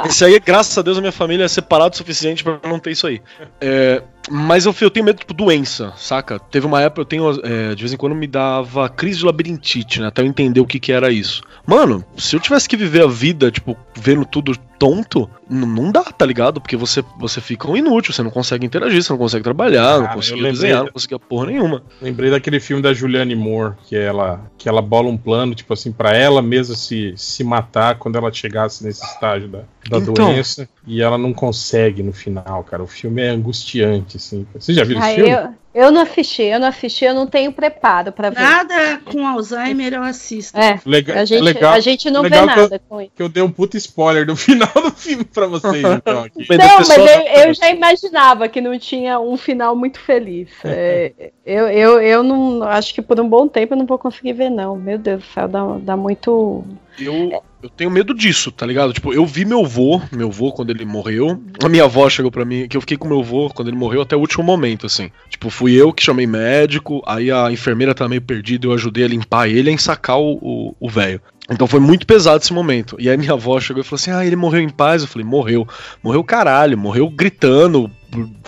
Esse 0.06 0.26
aí, 0.26 0.40
graças 0.40 0.78
a 0.78 0.82
Deus, 0.82 0.98
a 0.98 1.02
minha 1.02 1.12
família 1.12 1.44
é 1.46 1.48
separada 1.48 1.94
o 1.94 1.98
suficiente 1.98 2.44
pra 2.44 2.60
não 2.68 2.80
ter 2.80 2.92
isso 2.92 3.06
aí. 3.08 3.22
É, 3.62 4.02
mas 4.30 4.66
eu, 4.66 4.76
eu 4.82 4.90
tenho 4.90 5.06
medo, 5.06 5.20
tipo, 5.20 5.34
doença, 5.34 5.94
saca? 5.98 6.40
Teve 6.40 6.66
uma 6.66 6.82
época, 6.82 7.02
eu 7.02 7.06
tenho, 7.06 7.30
é, 7.44 7.76
de 7.76 7.82
vez 7.82 7.94
em 7.94 7.98
quando 7.98 8.16
me 8.16 8.28
dava 8.28 8.90
crise 8.90 9.20
de 9.20 9.26
labirintite, 9.26 10.02
né? 10.02 10.08
Até 10.08 10.22
eu 10.22 10.26
entender 10.26 10.60
o 10.60 10.66
que 10.66 10.80
que 10.80 10.92
era 10.92 11.12
isso. 11.12 11.42
Mano, 11.66 12.04
se 12.18 12.36
eu 12.36 12.40
tivesse 12.40 12.68
que 12.68 12.78
viver 12.78 13.04
a 13.04 13.08
vida, 13.08 13.52
tipo, 13.52 13.78
vendo 13.96 14.26
tudo 14.26 14.58
tonto, 14.80 15.30
não 15.50 15.92
dá, 15.92 16.04
tá 16.04 16.26
ligado? 16.26 16.60
Porque 16.62 16.76
você, 16.76 17.04
você 17.20 17.42
fica 17.42 17.70
um 17.70 17.76
inútil, 17.76 18.14
você 18.14 18.22
não 18.24 18.30
consegue 18.32 18.66
interagir, 18.66 19.02
você 19.02 19.12
não 19.12 19.18
consegue 19.20 19.44
trabalhar, 19.44 19.94
não 19.98 20.02
Cara, 20.02 20.12
eu 20.12 20.16
consegue 20.16 20.42
desenhar, 20.44 20.84
não 20.84 20.92
consegue 20.92 21.20
porra 21.20 21.48
nenhuma. 21.48 21.84
Lembrei 22.02 22.30
daquele 22.30 22.60
filme 22.60 22.82
da 22.82 22.94
Julianne 22.94 23.36
Moore, 23.36 23.76
que 23.88 23.96
ela, 23.96 24.42
que 24.58 24.68
ela 24.70 24.82
bola 24.82 25.08
um 25.10 25.18
plano, 25.18 25.56
tipo 25.56 25.74
assim, 25.74 25.92
pra 25.92 26.16
ela 26.16 26.42
mesma 26.42 26.76
se, 26.76 27.14
se 27.18 27.44
matar 27.44 27.98
quando 27.98 28.18
ela 28.18 28.32
chegasse 28.32 28.84
nesse 28.84 29.04
estágio 29.06 29.48
da, 29.48 29.60
da 29.90 29.98
Então. 29.98 30.14
doença. 30.14 30.68
E 30.86 31.02
ela 31.02 31.18
não 31.18 31.34
consegue 31.34 32.02
no 32.04 32.14
final, 32.14 32.64
cara. 32.64 32.82
O 32.84 32.88
filme 32.88 33.22
é 33.22 33.30
angustiante, 33.30 34.18
assim. 34.18 34.46
Você 34.54 34.74
já 34.74 34.84
viu 34.84 34.98
Ah, 35.00 35.12
esse 35.12 35.16
filme? 35.16 35.32
eu, 35.32 35.54
eu 35.78 35.92
não 35.92 36.02
assisti, 36.02 36.44
eu 36.44 36.60
não 36.60 36.68
assisti, 36.68 37.06
eu 37.06 37.14
não 37.14 37.28
tenho 37.28 37.52
preparo 37.54 38.12
pra 38.12 38.30
ver. 38.30 38.40
Nada 38.42 39.00
com 39.06 39.26
Alzheimer 39.28 39.94
eu 39.94 40.04
assisto. 40.04 40.58
É, 40.58 40.80
Lega- 40.86 41.20
a 41.20 41.26
gente, 41.26 41.42
legal- 41.44 41.74
a 41.74 41.80
gente 41.80 42.10
não 42.10 42.24
vê 42.24 42.30
legal 42.30 42.48
que 42.48 42.54
eu- 42.60 42.64
nada 42.64 42.82
com 42.90 43.02
isso. 43.02 43.12
Que 43.16 43.24
eu 43.24 43.30
dei 43.30 43.44
um 43.44 43.52
puta 43.52 43.78
spoiler 43.78 44.26
do 44.26 44.36
final 44.38 44.70
do 44.74 44.92
filme 44.92 45.24
pra 45.24 45.48
vocês, 45.48 45.84
então. 45.86 46.24
Aqui. 46.24 46.46
Não, 46.50 46.78
mas 46.78 46.90
eu, 46.90 47.46
eu 47.48 47.54
já 47.54 47.70
imaginava 47.70 48.48
que 48.50 48.60
não 48.60 48.78
tinha 48.80 49.20
um 49.20 49.38
final 49.38 49.76
muito 49.76 50.00
feliz. 50.00 50.50
É, 50.66 51.32
eu, 51.46 51.68
eu, 51.68 52.02
eu 52.02 52.24
não 52.24 52.64
acho 52.64 52.94
que 52.94 53.02
por 53.02 53.20
um 53.20 53.28
bom 53.30 53.48
tempo 53.48 53.74
eu 53.74 53.78
não 53.78 53.86
vou 53.86 53.98
conseguir 53.98 54.34
ver, 54.34 54.50
não. 54.50 54.76
Meu 54.76 54.98
Deus 54.98 55.24
do 55.24 55.26
céu, 55.34 55.48
dá, 55.48 55.64
dá 55.80 55.96
muito. 55.98 56.64
Eu, 57.00 57.44
eu 57.62 57.70
tenho 57.70 57.92
medo 57.92 58.14
disso, 58.14 58.52
tá 58.52 58.66
ligado? 58.66 58.92
Tipo, 58.94 59.14
eu 59.14 59.26
vi 59.26 59.46
meu 59.46 59.64
vô, 59.66 60.02
meu 60.12 60.32
vô 60.32 60.52
quando 60.52 60.72
ele 60.72 60.84
morreu. 60.86 61.42
A 61.64 61.70
minha 61.70 61.84
avó 61.84 62.10
chegou 62.10 62.32
pra 62.32 62.44
mim, 62.46 62.68
que 62.68 62.76
eu 62.76 62.82
fiquei 62.82 62.98
com 62.98 63.08
meu 63.08 63.22
vô 63.24 63.50
quando 63.50 63.68
ele 63.68 63.78
morreu 63.78 64.02
até 64.02 64.16
o 64.16 64.20
último 64.20 64.44
momento, 64.44 64.86
assim. 64.86 65.12
Tipo, 65.30 65.50
fui 65.50 65.74
eu 65.74 65.94
que 65.94 66.04
chamei 66.04 66.26
médico, 66.26 67.02
aí 67.06 67.32
a 67.32 67.52
enfermeira 67.52 67.94
tava 67.94 68.10
meio 68.10 68.22
perdida, 68.22 68.66
eu 68.68 68.74
ajudei 68.74 69.04
a 69.04 69.08
limpar 69.08 69.48
ele 69.48 69.70
e 69.70 69.72
a 69.72 69.74
ensacar 69.76 70.20
o- 70.20 70.76
velho. 70.90 71.22
Então 71.50 71.66
foi 71.68 71.80
muito 71.80 72.06
pesado 72.06 72.44
esse 72.44 72.52
momento. 72.52 72.98
E 73.00 73.10
aí 73.10 73.16
minha 73.16 73.32
avó 73.34 73.58
chegou 73.60 73.82
e 73.82 73.86
falou 73.86 73.96
assim: 73.96 74.12
Ah, 74.12 74.26
ele 74.26 74.36
morreu 74.36 74.60
em 74.62 74.68
paz. 74.70 75.02
Eu 75.02 75.08
falei: 75.08 75.26
Morreu. 75.26 75.66
Morreu 76.04 76.22
caralho, 76.24 76.78
morreu 76.78 77.10
gritando, 77.10 77.90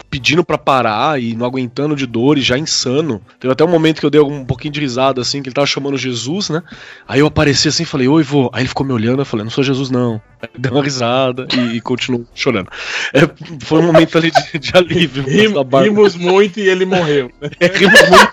pedindo 0.09 0.43
pra 0.43 0.57
parar 0.57 1.21
e 1.21 1.35
não 1.35 1.45
aguentando 1.45 1.95
de 1.95 2.05
dor 2.05 2.37
e 2.37 2.41
já 2.41 2.57
insano. 2.57 3.21
Teve 3.39 3.51
até 3.51 3.63
um 3.63 3.67
momento 3.69 3.99
que 3.99 4.05
eu 4.05 4.09
dei 4.09 4.21
um 4.21 4.45
pouquinho 4.45 4.73
de 4.73 4.79
risada, 4.79 5.21
assim, 5.21 5.41
que 5.41 5.49
ele 5.49 5.53
tava 5.53 5.67
chamando 5.67 5.97
Jesus, 5.97 6.49
né? 6.49 6.63
Aí 7.07 7.19
eu 7.19 7.27
apareci 7.27 7.67
assim 7.67 7.83
e 7.83 7.85
falei: 7.85 8.07
Oi, 8.07 8.23
vô. 8.23 8.49
Aí 8.53 8.61
ele 8.61 8.69
ficou 8.69 8.85
me 8.85 8.93
olhando, 8.93 9.21
eu 9.21 9.25
falei: 9.25 9.43
Não 9.43 9.51
sou 9.51 9.63
Jesus, 9.63 9.89
não. 9.89 10.21
Aí 10.41 10.49
deu 10.57 10.71
uma 10.71 10.83
risada 10.83 11.47
e, 11.53 11.77
e 11.77 11.81
continuou 11.81 12.25
chorando. 12.33 12.69
É, 13.13 13.21
foi 13.65 13.79
um 13.79 13.85
momento 13.87 14.17
ali 14.17 14.31
de, 14.31 14.59
de 14.59 14.71
alívio. 14.75 15.23
Rim-. 15.23 15.53
Rimos 15.83 16.15
muito 16.15 16.59
e 16.59 16.67
ele 16.69 16.85
morreu. 16.85 17.29
né? 17.41 17.49
É, 17.59 17.67
rimos 17.67 17.99
muito. 18.01 18.31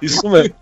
Isso 0.00 0.28
mesmo. 0.30 0.54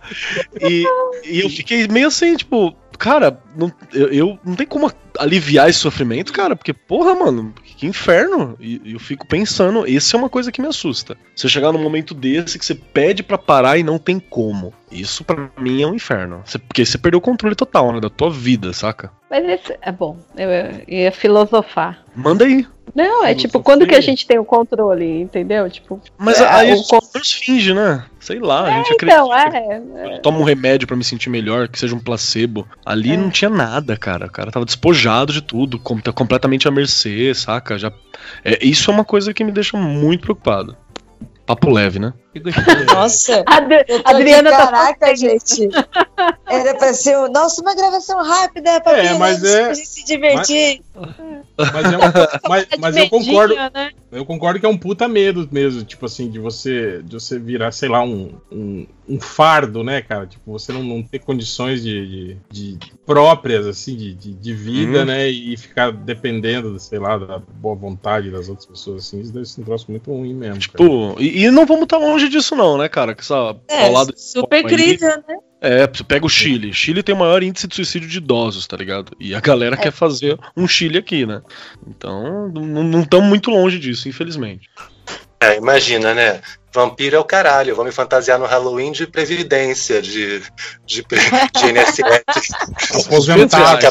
E, 0.61 0.85
e 1.25 1.41
eu 1.41 1.51
fiquei 1.51 1.87
meio 1.89 2.09
assim, 2.09 2.37
tipo, 2.37 2.75
cara, 2.99 3.39
não, 3.57 3.71
eu, 3.93 4.09
eu- 4.09 4.39
não 4.45 4.55
tem 4.55 4.67
como 4.67 4.91
aliviar 5.19 5.69
esse 5.69 5.79
sofrimento, 5.79 6.33
cara, 6.33 6.57
porque, 6.57 6.73
porra, 6.73 7.14
mano, 7.14 7.53
que 7.77 7.87
inferno. 7.87 8.57
E 8.61 8.81
eu 8.95 8.99
fico 8.99 9.27
pensando, 9.27 9.87
isso 9.87 10.16
é 10.16 10.18
uma 10.18 10.29
coisa 10.29 10.51
que 10.51 10.61
me 10.61 10.66
assusta. 10.68 11.16
Você 11.35 11.49
chegar 11.49 11.72
num 11.72 11.83
momento 11.83 12.14
desse 12.14 12.59
que 12.59 12.64
você 12.64 12.74
pede 12.74 13.22
pra 13.22 13.37
parar 13.39 13.79
e 13.79 13.83
não 13.83 13.99
tem 13.99 14.18
como. 14.18 14.72
Isso 14.91 15.22
pra 15.24 15.51
mim 15.59 15.83
é 15.83 15.87
um 15.87 15.95
inferno. 15.95 16.43
Você- 16.45 16.59
porque 16.59 16.85
você 16.85 16.97
perdeu 16.99 17.18
o 17.18 17.22
controle 17.22 17.55
total, 17.55 17.93
né, 17.93 18.01
da 18.01 18.09
tua 18.11 18.31
vida, 18.31 18.72
saca? 18.72 19.11
Mas 19.31 19.45
esse, 19.49 19.77
é 19.83 19.93
bom, 19.93 20.16
eu 20.37 20.49
ia 20.89 21.12
filosofar. 21.12 22.05
Manda 22.14 22.45
aí. 22.45 22.66
Não, 22.95 23.05
é 23.05 23.29
Filosofia. 23.29 23.35
tipo, 23.37 23.61
quando 23.62 23.87
que 23.87 23.95
a 23.95 24.01
gente 24.01 24.27
tem 24.27 24.39
o 24.39 24.45
controle, 24.45 25.20
entendeu? 25.20 25.68
Tipo, 25.68 26.01
Mas 26.16 26.41
é, 26.41 26.47
aí 26.49 26.72
o 26.72 26.83
finge, 27.22 27.74
né? 27.74 28.05
Sei 28.27 28.41
lá, 28.41 28.62
a 28.64 28.70
gente 28.83 28.95
então, 28.95 29.31
acredita. 29.33 29.57
é, 29.57 29.83
é. 30.11 30.16
Eu 30.16 30.20
tomo 30.20 30.41
um 30.41 30.43
remédio 30.43 30.85
pra 30.89 30.97
me 30.97 31.05
sentir 31.05 31.31
melhor, 31.31 31.68
que 31.68 31.79
seja 31.79 31.95
um 31.95 32.01
placebo. 32.01 32.66
Ali 32.85 33.12
É. 33.12 33.16
não 33.16 33.31
tinha 33.31 33.49
nada, 33.49 33.97
cara. 33.97 34.27
O 34.27 34.31
cara 34.33 34.51
tava 34.51 34.66
despojado 34.66 35.33
de 35.33 35.41
tudo, 35.41 35.79
com- 35.79 36.01
tá 36.01 36.12
completamente 36.12 36.66
à 36.66 36.70
mercê, 36.72 37.33
saca? 37.37 37.79
Já, 37.79 37.93
é, 38.45 38.59
isso 38.66 38.91
é 38.91 38.95
uma 38.95 39.05
coisa 39.05 39.33
que 39.33 39.45
me 39.45 39.53
deixa 39.53 39.77
muito 39.77 40.22
preocupado. 40.22 40.77
Papo 41.47 41.70
leve, 41.70 42.01
né? 42.01 42.12
Que 42.37 42.41
gostoso. 42.41 42.84
Nossa, 42.93 43.43
Adri- 43.49 43.84
eu 43.89 44.03
tô 44.03 44.11
Adriana 44.11 44.51
aqui, 44.51 44.59
tá 44.59 44.66
caraca, 44.66 45.16
gente. 45.16 45.68
Era 46.47 46.74
pra 46.74 46.93
ser, 46.93 47.16
um- 47.18 47.30
nossa, 47.30 47.61
uma 47.62 47.74
gravação 47.74 48.22
rápida 48.22 48.80
pra 48.80 48.93
É, 48.99 49.16
mas 49.18 49.43
é- 49.43 49.70
a 49.70 49.74
gente 49.74 49.87
se 49.89 50.05
divertir. 50.05 50.82
Mas, 50.95 51.93
é 51.93 51.97
um- 51.97 52.49
mas- 52.49 52.66
mas 52.78 52.97
eu 52.97 53.09
concordo. 53.09 53.55
né? 53.55 53.91
Eu 54.12 54.24
concordo 54.24 54.61
que 54.61 54.64
é 54.66 54.68
um 54.68 54.78
puta 54.78 55.09
medo 55.09 55.47
mesmo, 55.51 55.82
tipo 55.84 56.07
assim, 56.07 56.30
de 56.30 56.39
você, 56.39 57.03
de 57.03 57.14
você 57.14 57.39
virar, 57.39 57.70
sei 57.72 57.89
lá, 57.89 58.03
um, 58.03 58.32
um, 58.51 58.87
um 59.09 59.20
fardo, 59.20 59.82
né, 59.84 60.01
cara? 60.01 60.26
Tipo, 60.26 60.53
você 60.53 60.72
não, 60.72 60.82
não 60.82 61.03
ter 61.03 61.18
condições 61.18 61.82
de, 61.82 62.07
de, 62.07 62.37
de 62.51 62.78
próprias, 63.05 63.66
assim, 63.66 63.95
de, 63.97 64.14
de, 64.14 64.32
de 64.34 64.53
vida, 64.55 65.03
Hum. 65.03 65.07
né? 65.07 65.28
E 65.28 65.57
ficar 65.57 65.93
dependendo, 65.93 66.78
sei 66.78 66.99
lá, 66.99 67.18
da 67.18 67.39
boa 67.39 67.74
vontade 67.74 68.30
das 68.30 68.49
outras 68.49 68.66
pessoas, 68.66 69.07
assim. 69.07 69.20
Isso 69.20 69.32
deve 69.32 69.47
ser 69.47 69.61
um 69.61 69.64
troço 69.64 69.87
muito 69.91 70.11
ruim 70.11 70.32
mesmo. 70.34 70.55
cara. 70.55 70.61
Tipo, 70.61 71.16
e, 71.20 71.45
e 71.45 71.51
não 71.51 71.66
vamos 71.66 71.82
estar 71.84 71.99
longe 71.99 72.26
disso, 72.29 72.55
não, 72.57 72.77
né, 72.79 72.89
cara? 72.89 73.14
Que 73.14 73.22
essa 73.22 73.57
É, 73.68 73.81
paulada 73.83 74.12
de 74.12 74.20
super 74.20 74.61
incrível, 74.64 75.09
né? 75.29 75.37
É, 75.61 75.87
você 75.87 76.05
pega 76.05 76.24
o 76.27 76.29
Chile. 76.29 76.72
Chile 76.72 77.03
tem 77.03 77.14
o 77.14 77.18
maior 77.18 77.43
índice 77.43 77.66
de 77.66 77.74
suicídio 77.74 78.09
de 78.09 78.18
idosos, 78.18 78.66
tá 78.66 78.77
ligado? 78.77 79.16
E 79.18 79.35
a 79.35 79.41
galera 79.41 79.74
É. 79.74 79.79
quer 79.79 79.91
fazer 79.93 80.39
um 80.57 80.68
Chile 80.68 80.99
aqui, 80.99 81.24
né? 81.27 81.41
Então, 81.87 82.49
não 82.51 83.03
estamos 83.03 83.27
muito 83.29 83.51
longe 83.51 83.79
disso, 83.79 84.09
infelizmente. 84.09 84.68
É, 85.41 85.57
imagina, 85.57 86.14
né? 86.14 86.41
Vampiro 86.72 87.16
é 87.16 87.18
o 87.18 87.24
caralho. 87.24 87.70
Eu 87.70 87.77
vou 87.77 87.85
me 87.85 87.91
fantasiar 87.93 88.39
no 88.39 88.45
Halloween 88.47 88.93
de 88.93 89.07
Previdência, 89.07 90.01
de, 90.03 90.43
de, 90.85 91.03
pre- 91.03 91.18
de 91.20 91.66
INSS. 91.72 93.07
Aposentado, 93.07 93.87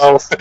capitalização. 0.00 0.38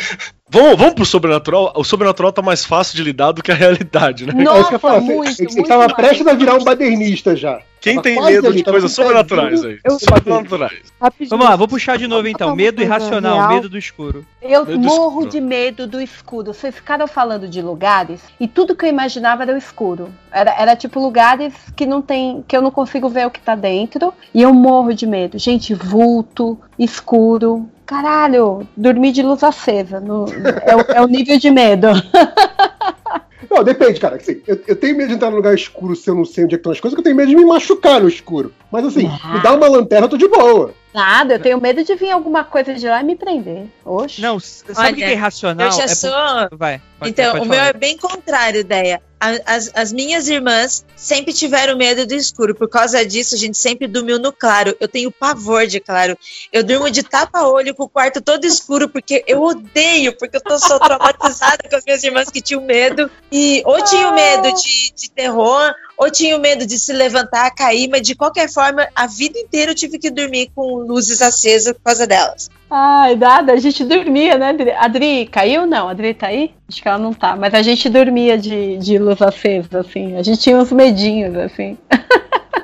Vamos, 0.53 0.77
vamos 0.77 0.93
pro 0.95 1.05
sobrenatural? 1.05 1.71
O 1.77 1.83
sobrenatural 1.83 2.31
tá 2.33 2.41
mais 2.41 2.65
fácil 2.65 2.95
de 2.97 3.03
lidar 3.03 3.31
do 3.31 3.41
que 3.41 3.51
a 3.51 3.55
realidade, 3.55 4.25
né? 4.25 4.33
É 4.37 4.59
isso 4.59 4.67
que 4.69 4.75
eu 4.75 4.79
falar. 4.79 4.99
muito, 4.99 5.33
Você, 5.33 5.45
você 5.45 5.55
muito 5.55 5.67
tava 5.67 5.83
mais. 5.83 5.93
prestes 5.93 6.27
a 6.27 6.33
virar 6.33 6.55
um 6.55 6.63
badernista 6.63 7.35
já. 7.37 7.61
Quem 7.79 7.95
Tava 7.95 8.03
tem 8.03 8.21
medo 8.21 8.47
ali, 8.47 8.57
de 8.57 8.63
tava 8.63 8.73
coisas 8.75 8.91
sobrenaturais 8.91 9.63
aí? 9.65 9.79
eu 9.83 9.97
Sobrenaturais. 9.97 10.81
Vamos 11.29 11.45
lá, 11.47 11.55
vou 11.55 11.67
puxar 11.67 11.97
de 11.97 12.05
novo 12.05 12.27
então. 12.27 12.55
Medo 12.55 12.79
irracional, 12.83 13.37
real. 13.37 13.49
medo 13.53 13.69
do 13.69 13.77
escuro. 13.77 14.23
Eu 14.41 14.65
Medo 14.65 14.77
do 14.77 14.87
morro 14.87 15.21
escuro. 15.21 15.29
de 15.29 15.41
medo 15.41 15.87
do 15.87 15.99
escuro. 16.01 16.53
Vocês 16.53 16.75
ficaram 16.75 17.07
falando 17.07 17.47
de 17.47 17.59
lugares 17.61 18.21
e 18.39 18.47
tudo 18.47 18.75
que 18.75 18.85
eu 18.85 18.89
imaginava 18.89 19.41
era 19.43 19.53
o 19.55 19.57
escuro. 19.57 20.09
Era, 20.31 20.53
era 20.61 20.75
tipo 20.75 20.99
lugares 20.99 21.53
que 21.75 21.85
não 21.87 22.03
tem, 22.03 22.43
que 22.47 22.55
eu 22.55 22.61
não 22.61 22.69
consigo 22.71 23.09
ver 23.09 23.25
o 23.25 23.31
que 23.31 23.39
tá 23.39 23.55
dentro 23.55 24.13
e 24.33 24.41
eu 24.43 24.53
morro 24.53 24.93
de 24.93 25.07
medo. 25.07 25.39
Gente, 25.39 25.73
vulto, 25.73 26.59
escuro. 26.77 27.67
Caralho, 27.91 28.65
dormir 28.77 29.11
de 29.11 29.21
luz 29.21 29.43
acesa. 29.43 29.99
no- 29.99 30.25
é, 30.31 30.95
é 30.97 31.01
o 31.01 31.07
nível 31.07 31.37
de 31.37 31.51
medo. 31.51 31.87
Não, 33.49 33.63
depende, 33.63 33.99
cara. 33.99 34.15
Assim, 34.17 34.41
eu, 34.47 34.59
eu 34.67 34.75
tenho 34.75 34.95
medo 34.97 35.09
de 35.09 35.15
entrar 35.15 35.29
num 35.29 35.37
lugar 35.37 35.53
escuro 35.53 35.95
se 35.95 36.09
eu 36.09 36.15
não 36.15 36.25
sei 36.25 36.43
onde 36.45 36.55
é 36.55 36.57
que 36.57 36.61
estão 36.61 36.71
as 36.71 36.79
coisas, 36.79 36.95
que 36.95 36.99
eu 36.99 37.03
tenho 37.03 37.15
medo 37.15 37.29
de 37.29 37.35
me 37.35 37.45
machucar 37.45 38.01
no 38.01 38.07
escuro. 38.07 38.53
Mas 38.71 38.85
assim, 38.85 39.07
me 39.07 39.41
dá 39.41 39.53
uma 39.53 39.67
lanterna, 39.67 40.05
eu 40.05 40.09
tô 40.09 40.17
de 40.17 40.27
boa. 40.27 40.73
Nada, 40.93 41.35
eu 41.35 41.39
tenho 41.39 41.59
medo 41.61 41.83
de 41.85 41.95
vir 41.95 42.11
alguma 42.11 42.43
coisa 42.43 42.73
de 42.73 42.85
lá 42.85 42.99
e 42.99 43.03
me 43.05 43.15
prender. 43.15 43.65
Oxe. 43.85 44.21
Não, 44.21 44.39
sabe 44.39 44.73
Olha, 44.77 44.91
o 44.91 44.95
que 44.95 45.03
é 45.05 45.11
irracional? 45.13 45.67
Eu 45.67 45.71
já 45.71 45.83
É 45.83 45.87
por- 45.87 45.95
sou. 45.95 46.57
Vai. 46.57 46.81
pode- 46.99 47.11
Então, 47.11 47.31
pode 47.31 47.45
o 47.45 47.49
meu 47.49 47.59
é 47.61 47.71
bem 47.73 47.97
contrário, 47.97 48.59
ideia. 48.59 49.01
As, 49.45 49.71
as 49.75 49.93
minhas 49.93 50.27
irmãs 50.27 50.83
sempre 50.95 51.31
tiveram 51.31 51.77
medo 51.77 52.07
do 52.07 52.13
escuro. 52.15 52.55
Por 52.55 52.67
causa 52.67 53.05
disso, 53.05 53.35
a 53.35 53.37
gente 53.37 53.55
sempre 53.55 53.87
dormiu 53.87 54.17
no 54.19 54.33
claro. 54.33 54.75
Eu 54.79 54.87
tenho 54.87 55.11
pavor 55.11 55.67
de 55.67 55.79
claro. 55.79 56.17
Eu 56.51 56.63
durmo 56.63 56.89
de 56.89 57.03
tapa-olho 57.03 57.75
com 57.75 57.83
o 57.83 57.89
quarto 57.89 58.19
todo 58.19 58.45
escuro, 58.45 58.89
porque 58.89 59.23
eu 59.27 59.41
odeio, 59.43 60.17
porque 60.17 60.37
eu 60.37 60.41
tô 60.41 60.57
só 60.57 60.79
traumatizada 60.79 61.59
com 61.69 61.75
as 61.75 61.85
minhas 61.85 62.03
irmãs 62.03 62.29
que 62.31 62.41
tinham 62.41 62.63
medo. 62.63 63.09
E 63.31 63.61
ou 63.65 63.81
tinham 63.83 64.13
medo 64.13 64.53
de, 64.55 64.91
de 64.93 65.09
terror, 65.11 65.73
ou 65.97 66.11
tinham 66.11 66.37
medo 66.39 66.65
de 66.65 66.77
se 66.77 66.91
levantar, 66.91 67.49
cair, 67.51 67.87
mas 67.89 68.01
de 68.01 68.13
qualquer 68.13 68.51
forma, 68.51 68.87
a 68.93 69.07
vida 69.07 69.39
inteira 69.39 69.71
eu 69.71 69.75
tive 69.75 69.97
que 69.97 70.09
dormir 70.09 70.51
com 70.53 70.75
luzes 70.79 71.21
acesas 71.21 71.73
por 71.73 71.81
causa 71.83 72.05
delas. 72.05 72.49
Ai, 72.69 73.15
nada, 73.15 73.53
a 73.53 73.57
gente 73.57 73.83
dormia, 73.85 74.37
né, 74.37 74.49
Adri? 74.49 74.71
Adri, 74.71 75.25
caiu? 75.27 75.65
Não, 75.65 75.87
a 75.87 75.91
Adri 75.91 76.13
tá 76.13 76.27
aí? 76.27 76.53
Acho 76.69 76.81
que 76.81 76.87
ela 76.87 76.97
não 76.97 77.13
tá, 77.13 77.35
mas 77.35 77.53
a 77.53 77.61
gente 77.61 77.87
dormia 77.89 78.37
de, 78.37 78.77
de 78.77 78.97
luz 78.97 79.21
acesa, 79.21 79.79
assim. 79.79 80.17
A 80.17 80.23
gente 80.23 80.39
tinha 80.41 80.57
uns 80.57 80.71
medinhos, 80.71 81.35
assim. 81.37 81.77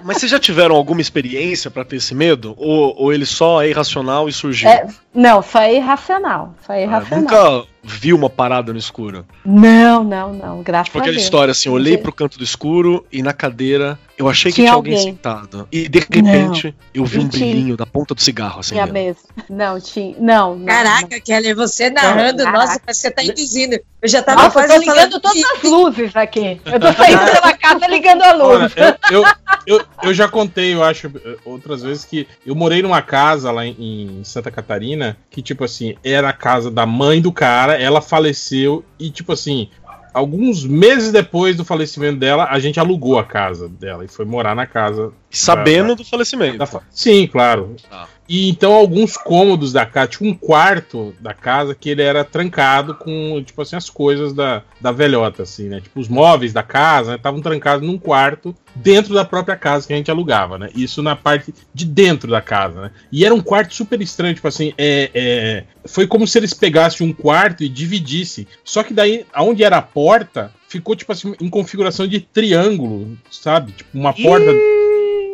Mas 0.04 0.20
vocês 0.20 0.32
já 0.32 0.40
tiveram 0.40 0.74
alguma 0.74 1.02
experiência 1.02 1.70
pra 1.70 1.84
ter 1.84 1.98
esse 1.98 2.16
medo? 2.16 2.56
Ou, 2.58 2.96
ou 2.98 3.12
ele 3.12 3.26
só 3.26 3.62
é 3.62 3.68
irracional 3.70 4.30
e 4.30 4.32
surgiu? 4.32 4.70
É, 4.70 4.88
não, 5.14 5.42
só 5.42 5.60
é 5.60 5.76
irracional. 5.76 6.56
Só 6.66 6.72
é 6.72 6.78
Ah, 6.78 6.82
irracional. 6.84 7.22
nunca 7.22 7.68
viu 7.88 8.18
uma 8.18 8.30
parada 8.30 8.74
no 8.74 8.78
escuro? 8.80 9.26
Não, 9.46 10.04
não, 10.04 10.34
não. 10.34 10.62
Graças 10.62 10.88
Tipo 10.88 10.98
a 10.98 11.02
aquela 11.02 11.14
Deus. 11.16 11.24
história 11.24 11.52
assim, 11.52 11.70
eu 11.70 11.74
olhei 11.74 11.98
pro 11.98 12.12
canto 12.12 12.38
do 12.38 12.44
escuro 12.44 13.06
e 13.12 13.24
na 13.24 13.32
cadeira 13.34 13.98
eu 14.18 14.28
achei 14.28 14.52
que 14.52 14.56
Tinha 14.56 14.68
tinha 14.68 14.74
alguém, 14.76 14.96
alguém. 14.98 15.14
sentado. 15.14 15.68
E 15.72 15.88
de 15.88 16.00
repente 16.00 16.76
eu 16.94 17.06
vi 17.06 17.20
um 17.20 17.30
tinha. 17.30 17.46
brilhinho 17.52 17.78
da 17.78 17.86
ponta 17.86 18.14
do 18.14 18.22
cigarro 18.22 18.60
assim. 18.60 18.74
Tinha 18.76 18.86
mesmo. 18.88 19.22
Não, 19.50 19.80
tinha. 19.80 20.16
Não, 20.20 20.56
não. 20.56 20.66
Caraca, 20.66 21.20
Keller, 21.22 21.56
você 21.56 21.90
narrando, 21.90 22.44
Caraca. 22.44 22.58
nossa, 22.58 22.80
parece 22.80 23.02
que 23.02 23.08
você 23.08 23.12
tá 23.12 23.24
induzindo. 23.24 23.80
Eu 24.02 24.10
já 24.10 24.22
tava 24.22 24.44
Nossa, 24.44 24.60
eu 24.60 24.68
quase 24.68 24.86
tô 24.86 24.92
ligando 24.92 25.20
todas 25.20 25.44
as 25.44 25.64
luzes 25.64 26.16
aqui. 26.16 26.60
Eu 26.66 26.80
tô 26.80 26.94
saindo 26.94 27.20
pela 27.32 27.54
casa 27.58 27.88
ligando 27.88 28.22
a 28.24 28.28
Olha, 28.38 28.58
luz. 28.64 28.74
eu, 28.76 29.22
eu, 29.24 29.26
eu, 29.66 29.86
eu 30.04 30.14
já 30.14 30.28
contei, 30.28 30.74
eu 30.74 30.84
acho, 30.84 31.12
outras 31.46 31.82
vezes 31.82 32.04
que 32.06 32.28
eu 32.46 32.56
morei 32.56 32.82
numa 32.82 33.02
casa 33.02 33.52
lá 33.52 33.66
em, 33.66 33.76
em 34.20 34.24
Santa 34.24 34.52
Catarina 34.52 35.18
que, 35.32 35.42
tipo 35.42 35.64
assim, 35.64 35.96
era 36.04 36.30
a 36.30 36.34
casa 36.34 36.70
da 36.72 36.86
mãe 36.86 37.22
do 37.22 37.32
cara, 37.32 37.77
ela 37.80 38.02
faleceu 38.02 38.84
e, 39.00 39.10
tipo 39.10 39.32
assim, 39.34 39.70
alguns 40.14 40.66
meses 40.66 41.12
depois 41.12 41.56
do 41.56 41.64
falecimento 41.64 42.18
dela, 42.18 42.48
a 42.50 42.60
gente 42.60 42.80
alugou 42.80 43.20
a 43.20 43.24
casa 43.24 43.68
dela 43.70 44.04
e 44.04 44.08
foi 44.08 44.26
morar 44.26 44.56
na 44.56 44.66
casa. 44.66 45.12
Sabendo 45.30 45.90
da- 45.90 45.96
do 45.96 46.06
falecimento. 46.06 46.58
da 46.58 46.68
Sim, 46.90 47.28
claro. 47.28 47.76
Tá. 47.90 48.08
E 48.28 48.50
então 48.50 48.74
alguns 48.74 49.16
cômodos 49.16 49.72
da 49.72 49.86
casa, 49.86 50.08
tipo 50.10 50.26
um 50.26 50.34
quarto 50.34 51.16
da 51.20 51.34
casa 51.34 51.74
que 51.74 51.90
ele 51.90 52.02
era 52.02 52.26
trancado 52.26 52.94
com, 52.96 53.42
tipo 53.44 53.62
assim, 53.62 53.76
as 53.76 53.90
coisas 53.90 54.34
da, 54.34 54.64
da 54.82 54.92
velhota, 54.92 55.44
assim, 55.44 55.70
né? 55.70 55.80
Tipo, 55.80 56.00
os 56.00 56.10
móveis 56.10 56.52
da 56.52 56.64
casa 56.64 57.16
estavam 57.16 57.42
trancados 57.42 57.88
num 57.88 57.98
quarto 57.98 58.56
dentro 58.76 59.14
da 59.14 59.24
própria 59.24 59.56
casa 59.56 59.88
que 59.88 59.94
a 59.94 59.96
gente 59.96 60.12
alugava, 60.12 60.58
né? 60.58 60.70
Isso 60.76 61.02
na 61.02 61.16
parte 61.16 61.54
de 61.74 61.86
dentro 61.86 62.30
da 62.30 62.42
casa, 62.42 62.82
né? 62.82 62.92
E 63.12 63.24
era 63.26 63.34
um 63.34 63.42
quarto 63.42 63.74
super 63.74 64.02
estranho, 64.02 64.36
tipo 64.36 64.48
assim, 64.48 64.74
é, 64.78 65.10
é, 65.14 65.64
foi 65.86 66.06
como 66.06 66.28
se 66.28 66.38
eles 66.38 66.54
pegassem 66.54 67.08
um 67.08 67.14
quarto 67.14 67.64
e 67.64 67.70
dividissem. 67.70 68.46
Só 68.64 68.84
que 68.84 68.94
daí, 68.94 69.26
aonde 69.34 69.64
era 69.64 69.78
a 69.78 69.82
porta, 69.82 70.54
ficou, 70.68 70.96
tipo 70.96 71.12
assim, 71.12 71.34
em 71.40 71.50
configuração 71.50 72.06
de 72.06 72.20
triângulo, 72.20 73.18
sabe? 73.32 73.72
Tipo, 73.72 73.98
uma 73.98 74.14
porta 74.14 74.52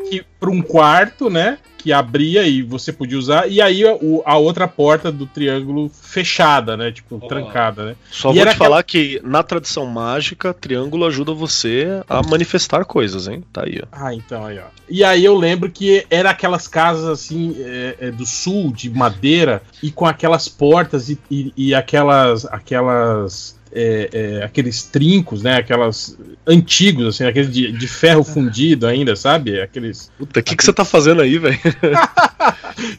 que 0.09 0.23
para 0.39 0.49
um 0.49 0.61
quarto, 0.61 1.29
né? 1.29 1.57
Que 1.77 1.91
abria 1.91 2.47
e 2.47 2.61
você 2.61 2.93
podia 2.93 3.17
usar, 3.19 3.45
e 3.51 3.61
aí 3.61 3.85
a, 3.85 3.93
o- 3.93 4.23
a 4.25 4.37
outra 4.37 4.69
porta 4.69 5.11
do 5.11 5.25
triângulo 5.25 5.89
fechada, 5.89 6.77
né? 6.77 6.93
Tipo, 6.93 7.19
trancada, 7.27 7.85
né? 7.87 7.95
Só 8.09 8.29
E 8.29 8.35
vou 8.35 8.41
era 8.41 8.51
te 8.53 8.57
falar 8.57 8.83
que 8.83 9.19
na 9.21 9.43
tradição 9.43 9.85
mágica, 9.85 10.53
triângulo 10.53 11.05
ajuda 11.05 11.33
você 11.33 12.01
a 12.07 12.23
manifestar 12.23 12.85
coisas, 12.85 13.27
hein? 13.27 13.43
Tá 13.51 13.63
aí, 13.65 13.81
ó. 13.83 13.87
Ah, 13.91 14.13
então 14.15 14.45
aí, 14.45 14.59
ó. 14.59 14.63
E 14.89 15.03
aí 15.03 15.25
eu 15.25 15.35
lembro 15.35 15.69
que 15.69 16.05
era 16.09 16.29
aquelas 16.29 16.69
casas 16.69 17.03
assim 17.09 17.53
é, 17.59 17.95
é, 17.99 18.11
do 18.11 18.25
sul, 18.25 18.71
de 18.71 18.89
madeira, 18.89 19.61
e 19.81 19.91
com 19.91 20.05
aquelas 20.05 20.47
portas 20.47 21.09
e, 21.09 21.19
e- 21.29 21.51
e 21.57 21.75
aquelas. 21.75 22.45
aquelas. 22.45 23.61
É, 23.75 24.09
é, 24.39 24.43
aqueles 24.43 24.83
trincos, 24.83 25.41
né? 25.43 25.55
Aquelas 25.57 26.17
antigos, 26.45 27.07
assim, 27.07 27.23
aqueles 27.25 27.51
de, 27.51 27.71
de 27.71 27.87
ferro 27.87 28.23
fundido 28.23 28.85
ainda, 28.87 29.15
sabe? 29.15 29.59
Aqueles. 29.61 30.11
Puta, 30.17 30.39
o 30.39 30.43
que, 30.43 30.55
que 30.55 30.63
você 30.63 30.73
tá 30.73 30.85
fazendo 30.85 31.21
aí, 31.21 31.37
velho? 31.37 31.57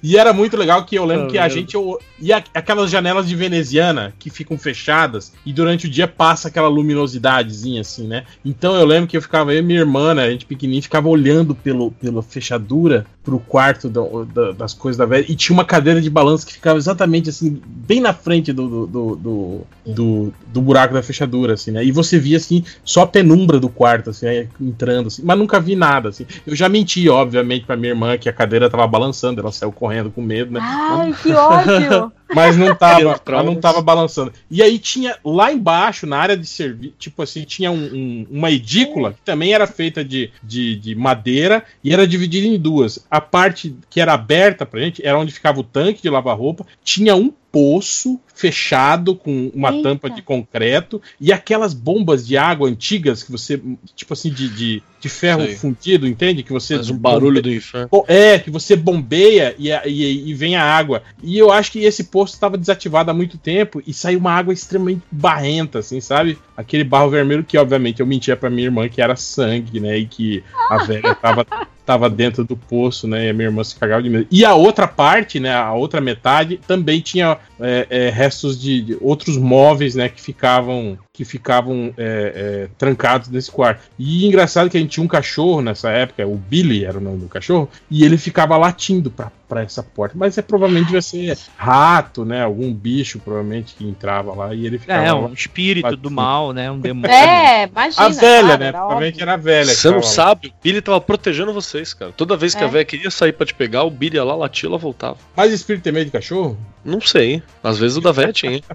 E 0.03 0.16
era 0.16 0.33
muito 0.33 0.57
legal 0.57 0.85
que 0.85 0.95
eu 0.97 1.05
lembro 1.05 1.27
Ah, 1.27 1.31
que 1.31 1.39
a 1.39 1.49
gente. 1.49 1.75
eu- 1.75 1.99
E 2.20 2.33
a- 2.33 2.43
aquelas 2.55 2.91
janelas 2.91 3.29
de 3.29 3.35
veneziana 3.35 4.14
que 4.18 4.31
ficam 4.31 4.57
fechadas 4.57 5.33
e 5.45 5.53
durante 5.53 5.87
o 5.87 5.91
dia 5.91 6.07
passa 6.07 6.47
aquela 6.49 6.68
luminosidadezinha 6.68 7.81
assim, 7.81 8.07
né? 8.07 8.25
Então 8.45 8.75
eu 8.77 8.87
lembro 8.87 9.09
que 9.09 9.16
eu 9.16 9.20
ficava, 9.22 9.53
eu 9.53 9.59
e 9.59 9.62
minha 9.62 9.81
irmã, 9.81 10.14
né, 10.14 10.25
a 10.25 10.31
gente 10.31 10.47
pequenininho, 10.47 10.83
ficava 10.83 11.09
olhando 11.09 11.55
pelo, 11.55 11.91
pela 11.91 12.22
fechadura 12.22 13.05
pro 13.25 13.39
quarto 13.41 13.89
do- 13.89 14.25
da- 14.25 14.53
das 14.53 14.72
coisas 14.75 14.97
da 14.97 15.07
velha 15.07 15.25
e 15.29 15.35
tinha 15.35 15.55
uma 15.55 15.64
cadeira 15.64 16.01
de 16.01 16.09
balanço 16.09 16.47
que 16.47 16.53
ficava 16.53 16.79
exatamente 16.79 17.29
assim, 17.31 17.61
bem 17.66 18.01
na 18.01 18.14
frente 18.14 18.53
do, 18.53 18.68
do, 18.68 18.87
do, 18.87 19.16
do, 19.16 19.61
do- 19.87 20.32
do 20.47 20.61
buraco 20.62 20.95
da 20.95 21.03
fechadura, 21.03 21.55
assim, 21.55 21.70
né? 21.70 21.85
E 21.85 21.91
você 21.93 22.18
via 22.18 22.37
assim, 22.37 22.64
só 22.85 23.03
a 23.03 23.07
penumbra 23.07 23.59
do 23.61 23.68
quarto, 23.68 24.11
assim, 24.11 24.26
aí, 24.26 24.49
entrando, 24.61 25.09
assim, 25.09 25.22
mas 25.24 25.39
nunca 25.39 25.61
vi 25.61 25.76
nada, 25.76 26.09
assim. 26.09 26.26
Eu 26.47 26.55
já 26.57 26.68
menti, 26.68 27.09
obviamente, 27.09 27.66
pra 27.66 27.76
minha 27.76 27.91
irmã 27.93 28.16
que 28.16 28.28
a 28.28 28.32
cadeira 28.32 28.70
tava 28.70 28.87
balançando, 28.87 29.41
ela 29.41 29.53
saiu 29.53 29.72
correndo 29.72 30.11
com 30.11 30.22
medo, 30.22 30.53
né? 30.53 30.61
Ai, 30.62 31.12
que 31.22 31.32
ódio! 31.32 32.12
Mas 32.35 32.57
não 32.57 32.74
tava, 32.74 33.01
ela 33.35 33.43
não 33.45 33.55
tava 33.61 33.80
balançando. 33.82 34.32
E 34.51 34.61
aí 34.62 34.78
tinha 34.78 35.14
lá 35.24 35.53
embaixo, 35.53 36.05
na 36.07 36.16
área 36.16 36.37
de 36.37 36.47
serviço, 36.47 36.95
tipo 36.99 37.22
assim, 37.22 37.45
tinha 37.45 37.70
um- 37.70 37.76
um- 37.95 38.26
uma 38.30 38.51
edícula 38.51 39.12
que 39.12 39.20
também 39.24 39.53
era 39.53 39.66
feita 39.68 40.03
de, 40.03 40.30
de, 40.43 40.74
de 40.74 40.95
madeira 40.97 41.62
e 41.85 41.93
era 41.93 42.09
dividida 42.09 42.47
em 42.47 42.59
duas. 42.59 42.99
A 43.11 43.20
parte 43.20 43.76
que 43.91 44.01
era 44.01 44.14
aberta 44.14 44.64
pra 44.66 44.80
gente 44.80 45.07
era 45.07 45.18
onde 45.18 45.30
ficava 45.32 45.61
o 45.61 45.64
tanque 45.64 46.03
de 46.03 46.11
lavar 46.11 46.37
roupa, 46.37 46.66
tinha 46.82 47.14
um 47.14 47.30
poço 47.55 48.21
fechado 48.35 49.15
com 49.15 49.49
uma 49.55 49.71
Eita. 49.71 49.89
tampa 49.89 50.11
de 50.11 50.21
concreto 50.21 51.01
e 51.21 51.33
aquelas 51.33 51.73
bombas 51.73 52.27
de 52.27 52.37
água 52.37 52.69
antigas 52.69 53.23
que 53.23 53.31
você, 53.31 53.63
tipo 53.95 54.13
assim, 54.13 54.29
de, 54.29 54.49
de, 54.49 54.83
de 55.05 55.09
ferro 55.11 55.45
Sei. 55.45 55.57
fundido, 55.57 56.09
entende? 56.09 56.43
Que 56.43 56.53
você 56.53 56.77
Faz 56.77 56.89
um 56.89 56.97
barulho 56.97 57.43
do 57.43 57.53
inferno. 57.53 57.91
É, 58.09 58.39
que 58.39 58.51
você 58.51 58.75
bombeia 58.75 59.55
e, 59.59 59.69
e, 59.69 60.31
e 60.31 60.35
vem 60.35 60.57
a 60.57 60.63
água. 60.63 61.03
E 61.23 61.37
eu 61.37 61.53
acho 61.53 61.73
que 61.73 61.81
esse 61.81 62.05
poço 62.05 62.33
estava 62.33 62.57
desativado 62.57 63.11
há 63.11 63.15
muito 63.15 63.37
tempo 63.37 63.83
e 63.87 63.93
saiu 63.93 64.19
uma 64.19 64.33
água 64.33 64.55
extremamente 64.55 65.03
barrenta, 65.13 65.81
assim, 65.81 66.01
sabe? 66.01 66.39
Aquele 66.57 66.85
barro 66.85 67.11
vermelho 67.11 67.45
que, 67.45 67.59
obviamente, 67.59 68.01
eu 68.01 68.07
mentia 68.07 68.35
pra 68.35 68.49
minha 68.49 68.67
irmã 68.67 68.89
que 68.89 69.03
era 69.03 69.15
sangue, 69.15 69.79
né? 69.79 69.99
E 69.99 70.07
que 70.07 70.43
a 70.71 70.85
velha 70.85 71.15
tava, 71.21 71.47
tava 71.85 72.09
dentro 72.09 72.43
do 72.43 72.57
poço, 72.57 73.07
né? 73.07 73.27
E 73.27 73.29
a 73.29 73.35
minha 73.35 73.49
irmã 73.49 73.63
se 73.63 73.77
cagava 73.77 74.03
de 74.03 74.09
medo. 74.09 74.27
E 74.31 74.43
a 74.43 74.55
outra 74.55 74.89
parte, 74.89 75.39
né? 75.39 75.53
A 75.55 75.75
outra 75.75 76.01
metade 76.01 76.59
também 76.67 77.03
tinha 77.03 77.37
é, 77.61 77.87
é, 77.89 78.11
restos 78.11 78.61
de, 78.61 78.81
de 78.81 78.99
outros 79.01 79.37
móveis, 79.37 79.95
né? 79.95 80.09
Que 80.09 80.21
ficavam 80.21 80.99
que 81.13 81.25
ficavam 81.25 81.95
é, 81.97 82.67
é, 82.67 82.69
trancados 82.77 83.29
nesse 83.29 83.51
quarto. 83.51 83.83
E 83.97 84.27
engraçado 84.27 84.69
que 84.69 84.77
a 84.77 84.81
gente 84.81 84.91
tinha 84.91 85.05
um 85.05 85.09
cachorro 85.09 85.63
nessa 85.63 85.91
época, 85.91 86.27
o 86.27 86.37
Billy 86.37 86.85
era 86.85 86.99
o 86.99 87.01
nome 87.01 87.19
do 87.19 87.29
cachorro, 87.29 87.69
e 87.89 88.05
ele 88.05 88.19
ficava 88.19 88.57
latindo 88.57 89.13
pra, 89.13 89.31
pra 89.49 89.63
essa 89.63 89.83
porta. 89.83 90.15
Mas 90.19 90.37
é 90.39 90.43
provavelmente 90.43 90.87
devia 90.87 91.03
ser 91.03 91.37
rato, 91.57 92.25
né? 92.25 92.43
Algum 92.43 92.73
bicho, 92.73 93.19
provavelmente, 93.19 93.75
que 93.75 93.85
entrava 93.87 94.35
lá 94.35 94.55
e 94.55 94.67
ele 94.67 94.79
ficava. 94.79 95.03
É, 95.05 95.13
lá. 95.13 95.19
um 95.21 95.33
espírito 95.33 95.97
do 95.97 96.11
mal, 96.11 96.53
né? 96.53 96.71
Um 96.71 96.79
demônio. 96.79 97.11
É, 97.11 97.65
imagina. 97.65 98.07
A 98.07 98.09
velha, 98.09 98.43
claro, 98.47 98.61
né? 98.61 98.73
Provavelmente 98.73 99.23
era 99.23 99.35
a 99.35 99.37
velha. 99.37 99.75
Você 99.75 99.91
não 99.91 100.03
sabe, 100.03 100.49
o 100.49 100.53
Billy 100.63 100.81
tava 100.81 101.01
protegendo 101.01 101.53
vocês, 101.53 101.93
cara. 101.95 102.13
Toda 102.13 102.37
vez 102.37 102.55
que 102.55 102.63
É. 102.63 102.67
a 102.67 102.69
velha 102.71 102.85
queria 102.85 103.11
sair 103.11 103.33
pra 103.33 103.47
te 103.47 103.55
pegar, 103.55 103.85
o 103.85 103.91
Billy 103.91 104.17
ia 104.17 104.25
lá, 104.25 104.35
latia, 104.35 104.69
ela 104.69 104.79
voltava. 104.79 105.17
Mas 105.37 105.53
espírito 105.53 105.83
tem 105.85 105.93
medo 105.93 106.07
de 106.07 106.11
cachorro? 106.13 106.57
Não 106.85 107.01
sei. 107.01 107.43
Às 107.63 107.79
vezes 107.79 107.97
o 107.97 108.01
da 108.01 108.13
velha 108.13 108.33
tinha. 108.33 108.61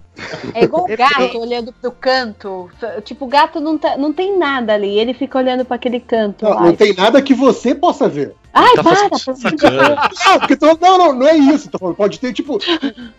É 0.54 0.64
igual 0.64 0.84
o 0.86 0.98
gato 0.98 1.38
olhando 1.38 1.72
pro 1.74 1.92
canto. 1.92 2.70
Tipo, 3.04 3.26
o 3.26 3.28
gato 3.28 3.60
não, 3.60 3.78
tá, 3.78 3.98
não 3.98 4.12
tem 4.12 4.38
nada 4.38 4.74
ali. 4.74 4.98
Ele 5.00 5.14
fica 5.14 5.38
olhando 5.38 5.64
pra 5.64 5.76
aquele 5.76 6.00
canto 6.00 6.44
Não, 6.46 6.52
lá. 6.54 6.62
não 6.62 6.76
tem 6.76 6.94
nada 6.94 7.22
que 7.22 7.34
você 7.34 7.76
possa 7.76 8.08
ver. 8.10 8.34
Ai, 8.60 8.76
Tá 8.76 8.84
para! 8.84 9.10
Deus. 9.10 10.20
Não, 10.26 10.40
porque 10.40 10.56
tô- 10.56 10.78
não, 10.82 10.98
não, 10.98 11.14
não 11.14 11.28
é 11.28 11.36
isso. 11.38 11.70
Tô 11.70 11.78
falando. 11.80 11.96
Pode 11.96 12.20
ter, 12.20 12.34
tipo, 12.34 12.60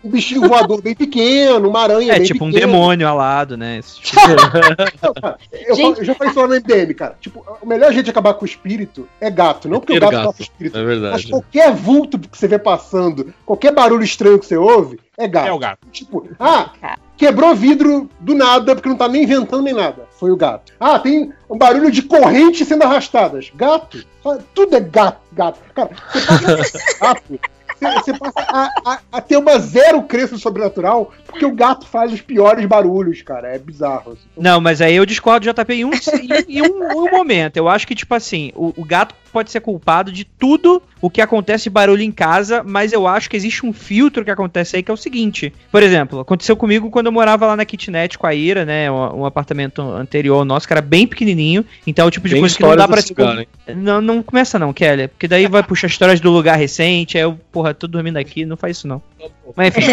um 0.05 0.11
bichinho 0.11 0.47
voador 0.49 0.81
bem 0.83 0.95
pequeno, 0.95 1.69
uma 1.69 1.81
aranha 1.83 2.13
É 2.13 2.19
bem 2.19 2.27
tipo 2.27 2.45
um 2.45 2.51
demônio 2.51 3.07
alado, 3.09 3.57
né? 3.57 3.79
Esse 3.79 4.01
tipo 4.01 4.21
Não, 5.03 5.15
cara, 5.15 5.39
eu, 5.53 5.75
Gente. 5.77 5.83
falo- 5.83 5.97
eu 5.99 6.05
já 6.05 6.15
falei 6.15 6.31
isso 6.31 6.41
lá 6.41 6.47
no 6.49 6.55
MDM, 6.55 6.95
cara. 6.95 7.17
Tipo, 7.21 7.45
o 7.61 7.67
melhor 7.67 7.93
jeito 7.93 8.05
de 8.05 8.11
acabar 8.11 8.35
com 8.35 8.45
o 8.45 8.49
espírito 8.49 9.09
é 9.21 9.31
gato. 9.31 9.69
Não 9.69 9.81
porque 9.81 9.97
o 9.97 10.01
gato 10.01 10.11
gato. 10.13 10.27
mata 10.27 10.39
o 10.41 10.43
espírito. 10.43 10.77
É 10.77 10.81
Mas 10.83 10.89
verdade. 10.89 11.29
qualquer 11.31 11.73
vulto 11.75 12.19
que 12.19 12.37
você 12.37 12.47
vê 12.49 12.59
passando, 12.59 13.33
qualquer 13.47 13.73
barulho 13.73 14.05
estranho 14.05 14.39
que 14.39 14.47
você 14.47 14.57
ouve, 14.57 14.99
é 15.19 15.27
gato. 15.29 15.49
É 15.49 15.53
o 15.53 15.59
gato. 15.59 15.87
Tipo, 15.91 16.29
ah, 16.39 16.71
quebrou 17.17 17.55
vidro 17.55 18.09
do 18.21 18.35
nada, 18.35 18.75
porque 18.75 18.89
não 18.89 18.97
tá 18.97 19.09
nem 19.09 19.23
inventando 19.25 19.63
nem 19.63 19.75
nada. 19.75 20.10
Foi 20.21 20.31
o 20.31 20.37
gato. 20.37 20.73
Ah, 20.79 20.99
tem 20.99 21.33
um 21.49 21.57
barulho 21.57 21.91
de 21.91 22.03
corrente 22.03 22.63
sendo 22.65 22.85
arrastadas. 22.85 23.51
Gato. 23.55 24.05
Tudo 24.55 24.77
é 24.77 24.81
gato, 24.81 25.19
gato. 25.33 25.59
Cara, 25.75 25.89
você 25.95 26.21
passa 26.27 26.79
gato. 27.01 27.41
Você, 27.81 27.91
você 27.95 28.13
passa 28.19 28.41
a, 28.41 28.69
a- 28.85 28.99
a 29.11 29.21
ter 29.23 29.39
uma 29.39 29.59
zero 29.59 30.03
crença 30.03 30.37
sobrenatural 30.37 31.13
Porque 31.31 31.47
o 31.47 31.55
gato 31.55 31.87
faz 31.87 32.13
os 32.13 32.21
piores 32.21 32.65
barulhos, 32.67 33.23
cara. 33.23 33.49
É 33.49 33.59
bizarro. 33.59 34.13
assim. 34.13 34.29
Não, 34.37 34.61
mas 34.61 34.81
aí 34.81 34.97
eu 34.97 35.07
discordo 35.07 35.47
do 35.47 35.53
JP 35.53 35.75
em 35.75 35.85
um, 35.85 35.91
em, 36.49 36.63
um, 36.63 37.05
um 37.05 37.11
momento. 37.11 37.57
Eu 37.57 37.69
acho 37.69 37.87
que, 37.87 37.95
tipo 37.95 38.15
assim, 38.15 38.53
o, 38.55 38.73
o 38.77 38.85
gato 38.85 39.15
pode 39.31 39.51
ser 39.51 39.61
culpado 39.61 40.13
de 40.13 40.25
tudo 40.25 40.83
o 41.01 41.09
que 41.09 41.21
acontece 41.21 41.65
de 41.65 41.71
barulho 41.71 42.03
em 42.03 42.13
casa, 42.13 42.63
mas 42.65 42.93
eu 42.93 43.07
acho 43.07 43.31
que 43.31 43.37
existe 43.37 43.65
um 43.65 43.73
filtro 43.73 44.25
que 44.25 44.31
acontece 44.31 44.77
aí 44.77 44.83
que 44.83 44.91
é 44.91 44.95
o 44.95 44.97
seguinte. 44.97 45.53
Por 45.71 45.83
exemplo, 45.83 46.21
aconteceu 46.21 46.57
comigo 46.57 46.91
quando 46.91 47.07
eu 47.07 47.13
morava 47.13 47.47
lá 47.47 47.57
na 47.57 47.65
kitnet 47.65 48.19
com 48.19 48.27
a 48.27 48.35
Ira, 48.35 48.65
né? 48.65 48.91
Um, 48.91 49.21
um 49.21 49.25
apartamento 49.25 49.81
anterior 49.81 50.45
nosso, 50.45 50.67
que 50.67 50.73
era 50.73 50.83
bem 50.83 51.07
pequenininho. 51.07 51.65
Então 51.87 52.05
é 52.05 52.09
o 52.09 52.11
tipo 52.11 52.29
de 52.29 52.35
Tem 52.35 52.43
coisa 52.43 52.57
que 52.57 52.63
não 52.63 52.77
dá 52.77 52.87
pra? 52.87 53.01
Não, 53.75 54.01
não 54.01 54.23
começa 54.23 54.59
não, 54.59 54.73
Kelly. 54.73 55.09
Porque 55.09 55.29
daí 55.29 55.47
vai 55.47 55.63
puxar 55.63 55.87
histórias 55.87 56.21
do 56.21 56.31
lugar 56.31 56.57
recente, 56.57 57.17
aí 57.17 57.25
eu, 57.25 57.39
porra, 57.51 57.73
tô 57.73 57.87
dormindo 57.87 58.17
aqui, 58.17 58.45
não 58.45 58.57
faz 58.57 58.77
isso 58.77 58.89
não. 58.89 59.01
Mas 59.57 59.77
enfim. 59.77 59.91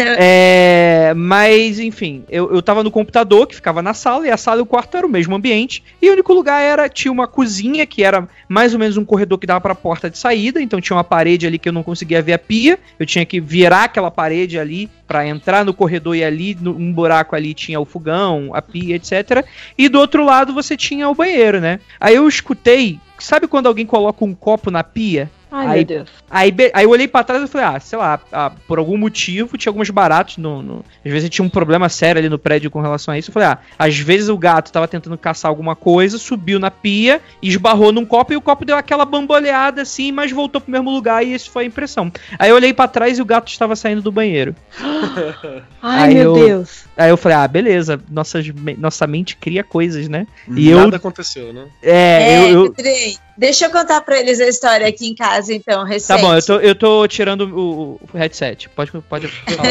É, 0.18 1.12
mas, 1.16 1.78
enfim, 1.78 2.24
eu, 2.28 2.52
eu 2.54 2.62
tava 2.62 2.82
no 2.84 2.90
computador 2.90 3.46
que 3.46 3.54
ficava 3.54 3.82
na 3.82 3.92
sala, 3.94 4.26
e 4.26 4.30
a 4.30 4.36
sala 4.36 4.60
e 4.60 4.62
o 4.62 4.66
quarto 4.66 4.96
era 4.96 5.06
o 5.06 5.10
mesmo 5.10 5.34
ambiente. 5.34 5.82
E 6.00 6.08
o 6.08 6.12
único 6.12 6.32
lugar 6.32 6.60
era, 6.62 6.88
tinha 6.88 7.10
uma 7.10 7.26
cozinha, 7.26 7.86
que 7.86 8.02
era 8.04 8.28
mais 8.48 8.72
ou 8.72 8.78
menos 8.78 8.96
um 8.96 9.04
corredor 9.04 9.38
que 9.38 9.46
dava 9.46 9.60
pra 9.60 9.74
porta 9.74 10.08
de 10.10 10.18
saída, 10.18 10.60
então 10.60 10.80
tinha 10.80 10.96
uma 10.96 11.04
parede 11.04 11.46
ali 11.46 11.58
que 11.58 11.68
eu 11.68 11.72
não 11.72 11.82
conseguia 11.82 12.22
ver 12.22 12.34
a 12.34 12.38
pia. 12.38 12.78
Eu 12.98 13.06
tinha 13.06 13.24
que 13.26 13.40
virar 13.40 13.84
aquela 13.84 14.10
parede 14.10 14.58
ali 14.58 14.88
pra 15.06 15.26
entrar 15.26 15.64
no 15.64 15.74
corredor 15.74 16.14
e 16.14 16.22
ali, 16.24 16.56
no- 16.60 16.76
um 16.76 16.92
buraco 16.92 17.34
ali 17.34 17.52
tinha 17.54 17.80
o 17.80 17.84
fogão, 17.84 18.50
a 18.54 18.62
pia, 18.62 18.94
etc. 18.96 19.44
E 19.76 19.88
do 19.88 19.98
outro 19.98 20.24
lado 20.24 20.52
você 20.54 20.76
tinha 20.76 21.08
o 21.08 21.14
banheiro, 21.14 21.60
né? 21.60 21.80
Aí 21.98 22.14
eu 22.14 22.28
escutei, 22.28 22.98
sabe 23.18 23.48
quando 23.48 23.66
alguém 23.66 23.86
coloca 23.86 24.24
um 24.24 24.34
copo 24.34 24.70
na 24.70 24.84
pia? 24.84 25.30
Ai, 25.50 25.66
Aí- 25.66 25.74
meu 25.78 25.84
Deus. 25.84 26.08
Aí, 26.30 26.54
aí 26.72 26.84
eu 26.84 26.90
olhei 26.90 27.08
pra 27.08 27.24
trás 27.24 27.42
e 27.42 27.46
falei, 27.48 27.66
ah, 27.66 27.80
sei 27.80 27.98
lá, 27.98 28.20
ah, 28.32 28.52
por 28.68 28.78
algum 28.78 28.96
motivo 28.96 29.58
tinha 29.58 29.70
alguns 29.70 29.90
baratos 29.90 30.36
no, 30.36 30.62
no- 30.62 30.84
Às 31.04 31.10
vezes 31.12 31.28
tinha 31.30 31.44
um 31.44 31.48
problema 31.48 31.88
sério 31.88 32.18
ali 32.20 32.28
no 32.28 32.38
prédio 32.38 32.70
com 32.70 32.80
relação 32.80 33.12
a 33.12 33.18
isso. 33.18 33.30
Eu 33.30 33.32
falei, 33.34 33.48
ah, 33.48 33.58
às 33.78 33.98
vezes 33.98 34.28
o 34.28 34.38
gato 34.38 34.70
tava 34.70 34.86
tentando 34.86 35.18
caçar 35.18 35.48
alguma 35.48 35.74
coisa, 35.74 36.18
subiu 36.18 36.58
na 36.60 36.70
pia, 36.70 37.20
esbarrou 37.42 37.90
num 37.92 38.04
copo 38.06 38.32
e 38.32 38.36
o 38.36 38.40
copo 38.40 38.64
deu 38.64 38.76
aquela 38.76 39.04
bamboleada 39.04 39.82
assim, 39.82 40.12
mas 40.12 40.30
voltou 40.30 40.60
pro 40.60 40.70
mesmo 40.70 40.90
lugar 40.90 41.24
e 41.26 41.34
isso 41.34 41.50
foi 41.50 41.64
a 41.64 41.66
impressão. 41.66 42.12
Aí 42.38 42.50
eu 42.50 42.56
olhei 42.56 42.72
pra 42.72 42.86
trás 42.86 43.18
e 43.18 43.22
o 43.22 43.24
gato 43.24 43.48
estava 43.48 43.74
saindo 43.74 44.02
do 44.02 44.12
banheiro. 44.12 44.54
Ai, 45.82 46.08
Aí 46.08 46.14
meu 46.14 46.36
eu- 46.36 46.46
Deus. 46.46 46.84
Aí 47.00 47.08
eu 47.08 47.16
falei, 47.16 47.38
ah, 47.38 47.48
beleza, 47.48 47.98
nossas, 48.10 48.44
nossa 48.76 49.06
mente 49.06 49.34
cria 49.34 49.64
coisas, 49.64 50.06
né? 50.06 50.26
E 50.54 50.70
Nada 50.74 50.90
eu. 50.92 50.96
aconteceu, 50.96 51.50
né? 51.50 51.66
É, 51.82 52.44
eu. 52.44 52.48
eu- 52.50 52.66
Andrei, 52.66 53.16
deixa 53.38 53.64
eu 53.64 53.70
contar 53.70 54.02
pra 54.02 54.20
eles 54.20 54.38
a 54.38 54.46
história 54.46 54.86
aqui 54.86 55.08
em 55.08 55.14
casa, 55.14 55.54
então, 55.54 55.80
Tá 55.82 55.88
recente. 55.88 56.20
bom, 56.20 56.34
eu 56.34 56.44
tô, 56.44 56.56
eu 56.60 56.74
tô 56.74 57.08
tirando 57.08 57.42
o, 57.58 58.00
o 58.12 58.16
headset. 58.18 58.68
Pode, 58.68 58.92
pode 59.08 59.28
falar. 59.28 59.62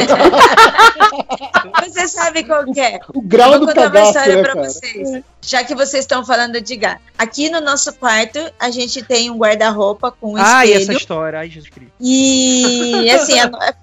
Você 1.86 2.08
sabe 2.08 2.44
qual 2.46 2.66
que 2.72 2.80
é? 2.80 3.00
O 3.14 3.22
grau 3.22 3.54
Eu 3.54 3.60
do 3.60 3.66
vou 3.66 3.76
contar 3.76 3.82
uma 3.88 3.92
cagaço, 3.92 4.10
história 4.10 4.36
né, 4.36 4.42
pra 4.42 4.54
cara? 4.56 4.68
vocês. 4.70 5.24
Já 5.42 5.64
que 5.64 5.74
vocês 5.74 6.04
estão 6.04 6.26
falando 6.26 6.60
de 6.60 6.76
gato. 6.76 7.02
Aqui 7.18 7.50
no 7.50 7.62
nosso 7.62 7.94
quarto, 7.94 8.40
a 8.60 8.70
gente 8.70 9.02
tem 9.04 9.30
um 9.30 9.38
guarda-roupa 9.38 10.12
com 10.12 10.34
um 10.34 10.38
ah, 10.38 10.66
e 10.66 10.72
essa 10.72 10.82
espelho. 10.82 10.98
história. 10.98 11.40
Ai, 11.40 11.50
Jesus 11.50 11.70
Cristo. 11.70 11.94
E 12.00 13.10
assim, 13.10 13.34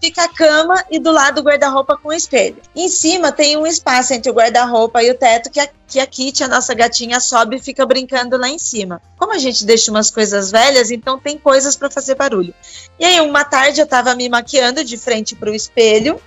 fica 0.00 0.24
a 0.24 0.28
cama 0.28 0.84
e 0.90 0.98
do 0.98 1.10
lado 1.10 1.40
o 1.40 1.44
guarda-roupa 1.44 1.96
com 1.96 2.12
espelho. 2.12 2.56
Em 2.74 2.88
cima 2.88 3.32
tem 3.32 3.56
um 3.56 3.66
espaço 3.66 4.12
entre 4.12 4.30
o 4.30 4.34
guarda-roupa 4.34 5.02
e 5.02 5.10
o 5.10 5.14
teto 5.14 5.50
que 5.50 5.60
a, 5.60 5.68
que 5.86 5.98
a 5.98 6.06
Kitty, 6.06 6.44
a 6.44 6.48
nossa 6.48 6.74
gatinha, 6.74 7.20
sobe 7.20 7.56
e 7.56 7.60
fica 7.60 7.84
brincando 7.86 8.36
lá 8.36 8.48
em 8.48 8.58
cima. 8.58 9.00
Como 9.18 9.32
a 9.32 9.38
gente 9.38 9.64
deixa 9.64 9.90
umas 9.90 10.10
coisas 10.10 10.50
velhas, 10.50 10.90
então 10.90 11.18
tem 11.18 11.38
coisas 11.38 11.74
pra 11.74 11.90
fazer 11.90 12.14
barulho. 12.14 12.54
E 12.98 13.04
aí, 13.04 13.20
uma 13.20 13.44
tarde 13.44 13.80
eu 13.80 13.86
tava 13.86 14.14
me 14.14 14.28
maquiando 14.28 14.84
de 14.84 14.96
frente 14.96 15.34
pro 15.34 15.54
espelho. 15.54 16.20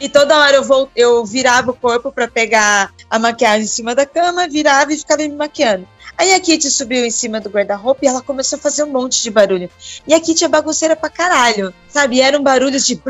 E 0.00 0.08
toda 0.08 0.36
hora 0.38 0.56
eu, 0.56 0.64
vol- 0.64 0.90
eu 0.96 1.24
virava 1.24 1.70
o 1.70 1.74
corpo 1.74 2.10
pra 2.10 2.26
pegar 2.26 2.90
a 3.08 3.18
maquiagem 3.18 3.64
em 3.64 3.68
cima 3.68 3.94
da 3.94 4.06
cama, 4.06 4.48
virava 4.48 4.92
e 4.92 4.98
ficava 4.98 5.22
me 5.22 5.28
maquiando. 5.36 5.86
Aí 6.16 6.34
a 6.34 6.40
Kitty 6.40 6.70
subiu 6.70 7.04
em 7.04 7.10
cima 7.10 7.40
do 7.40 7.48
guarda-roupa 7.48 8.00
e 8.04 8.08
ela 8.08 8.20
começou 8.20 8.58
a 8.58 8.60
fazer 8.60 8.82
um 8.84 8.88
monte 8.90 9.22
de 9.22 9.30
barulho. 9.30 9.70
E 10.06 10.12
a 10.12 10.20
Kitty 10.20 10.44
é 10.44 10.48
bagunceira 10.48 10.94
pra 10.94 11.08
caralho, 11.08 11.72
sabe? 11.88 12.16
E 12.16 12.20
eram 12.20 12.42
barulhos 12.42 12.86
de. 12.86 13.00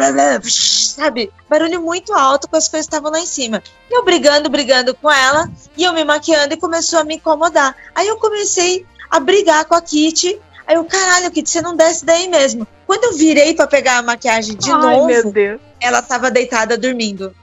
sabe? 0.48 1.32
Barulho 1.48 1.80
muito 1.82 2.12
alto 2.12 2.48
com 2.48 2.56
as 2.56 2.68
coisas 2.68 2.86
estavam 2.86 3.10
lá 3.10 3.18
em 3.20 3.26
cima. 3.26 3.62
E 3.90 3.94
eu 3.96 4.04
brigando, 4.04 4.48
brigando 4.48 4.94
com 4.94 5.10
ela, 5.10 5.50
e 5.76 5.82
eu 5.84 5.92
me 5.92 6.04
maquiando 6.04 6.54
e 6.54 6.56
começou 6.56 7.00
a 7.00 7.04
me 7.04 7.16
incomodar. 7.16 7.74
Aí 7.94 8.06
eu 8.06 8.16
comecei 8.16 8.86
a 9.10 9.18
brigar 9.18 9.64
com 9.64 9.74
a 9.74 9.80
Kitty. 9.80 10.40
Aí 10.70 10.76
eu, 10.76 10.84
caralho, 10.84 11.28
Kitty, 11.32 11.50
você 11.50 11.60
não 11.60 11.74
desce 11.76 12.04
daí 12.06 12.28
mesmo. 12.28 12.64
Quando 12.86 13.02
eu 13.02 13.12
virei 13.14 13.54
pra 13.54 13.66
pegar 13.66 13.98
a 13.98 14.02
maquiagem 14.02 14.56
de 14.56 14.70
Ai, 14.70 14.78
novo, 14.80 15.06
meu 15.06 15.32
Deus. 15.32 15.60
ela 15.80 16.00
tava 16.00 16.30
deitada 16.30 16.78
dormindo. 16.78 17.34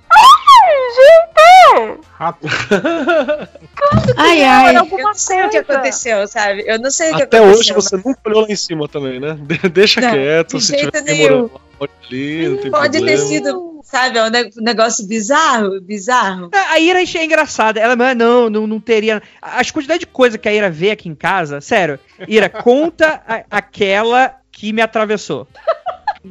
Rato. 2.18 2.48
Ai, 4.16 4.44
ai. 4.44 4.78
Eu 4.78 4.86
não 4.86 5.14
sei 5.14 5.46
o 5.46 5.50
que 5.50 5.58
aconteceu, 5.58 6.26
sabe? 6.28 6.64
Eu 6.66 6.80
não 6.80 6.90
sei 6.90 7.12
o 7.12 7.18
que 7.18 7.24
Até 7.24 7.38
aconteceu. 7.38 7.60
hoje 7.60 7.74
você 7.74 7.98
nunca 7.98 8.18
olhou 8.26 8.42
lá 8.44 8.48
em 8.48 8.56
cima 8.56 8.88
também, 8.88 9.20
né? 9.20 9.38
De- 9.42 9.68
Deixa 9.70 10.00
Não, 10.00 10.12
quieto, 10.12 10.58
de 10.58 10.64
se 10.64 10.72
jeito 10.72 10.86
tiver 10.92 11.02
nenhum. 11.04 11.28
demorando, 11.28 11.62
pode 11.78 11.92
ali, 12.08 12.48
não 12.50 12.58
tem 12.62 12.72
Pode 12.72 13.02
ter 13.06 13.18
sido, 13.18 13.77
sabe, 13.90 14.20
ne- 14.30 14.52
um 14.58 14.64
negócio 14.64 15.08
bizarro, 15.08 15.80
bizarro. 15.82 16.50
A 16.54 16.74
a 16.74 16.80
Ira 16.80 17.02
é 17.02 17.24
engraçada. 17.26 17.80
Ela, 17.80 17.96
mas 17.96 18.16
não, 18.18 18.50
não, 18.50 18.68
não 18.68 18.80
teria. 18.80 19.22
As 19.42 19.72
quantidades 19.72 20.02
de 20.02 20.08
coisa 20.08 20.38
que 20.38 20.48
a 20.48 20.54
Ira 20.54 20.70
vê 20.70 20.92
aqui 20.92 21.08
em 21.10 21.16
casa, 21.16 21.62
sério. 21.62 22.00
Ira, 22.28 22.50
conta 22.64 23.22
a- 23.28 23.44
aquela 23.50 24.36
que 24.52 24.74
me 24.74 24.82
atravessou. 24.82 25.48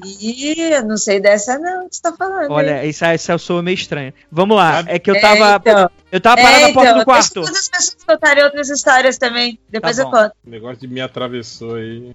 Ih, 0.05 0.83
não 0.85 0.97
sei 0.97 1.21
dessa 1.21 1.59
não 1.59 1.89
que 1.89 1.97
você 1.97 2.03
tá 2.03 2.13
falando. 2.13 2.51
Olha, 2.51 2.85
isso, 2.85 3.05
isso 3.07 3.33
eu 3.33 3.39
sou 3.39 3.63
meio 3.63 3.75
estranho. 3.75 4.13
Vamos 4.31 4.57
lá, 4.57 4.85
é 4.87 4.99
que 4.99 5.11
eu 5.11 5.15
É, 5.15 5.21
tava. 5.21 5.57
então. 5.57 5.91
Eu 6.17 6.21
tava 6.21 6.37
parado 6.41 6.57
É, 6.65 6.69
na 6.69 6.73
porta 6.75 6.89
então, 6.91 6.99
do 7.01 7.05
quarto. 7.05 7.35
Deixa 7.35 7.47
todas 7.49 7.57
as 7.61 7.69
pessoas 7.69 8.05
contarem 8.05 8.45
outras 8.45 8.71
histórias 8.71 9.19
também. 9.19 9.59
Depois 9.69 9.97
Tá 9.97 10.03
eu 10.03 10.11
conto. 10.11 10.33
O 10.47 10.51
negócio 10.51 10.77
de 10.81 10.89
me 10.89 11.01
atravessou 11.01 11.75
aí. 11.77 12.13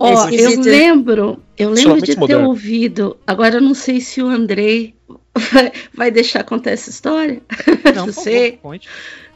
Ó, 0.00 0.28
eu 0.28 0.34
Esquisito. 0.34 0.64
lembro, 0.64 1.42
eu 1.56 1.68
lembro 1.70 1.82
Somente 1.90 2.06
de 2.06 2.14
ter 2.14 2.20
moderno. 2.20 2.48
ouvido. 2.48 3.16
Agora 3.26 3.56
eu 3.56 3.60
não 3.60 3.74
sei 3.74 4.00
se 4.00 4.22
o 4.22 4.26
Andrei 4.28 4.94
vai, 5.52 5.72
vai 5.94 6.10
deixar 6.10 6.44
contar 6.44 6.70
essa 6.72 6.90
história. 6.90 7.40
Não, 7.94 8.06
não 8.06 8.12
por 8.12 8.22
sei. 8.22 8.58
favor. 8.62 8.78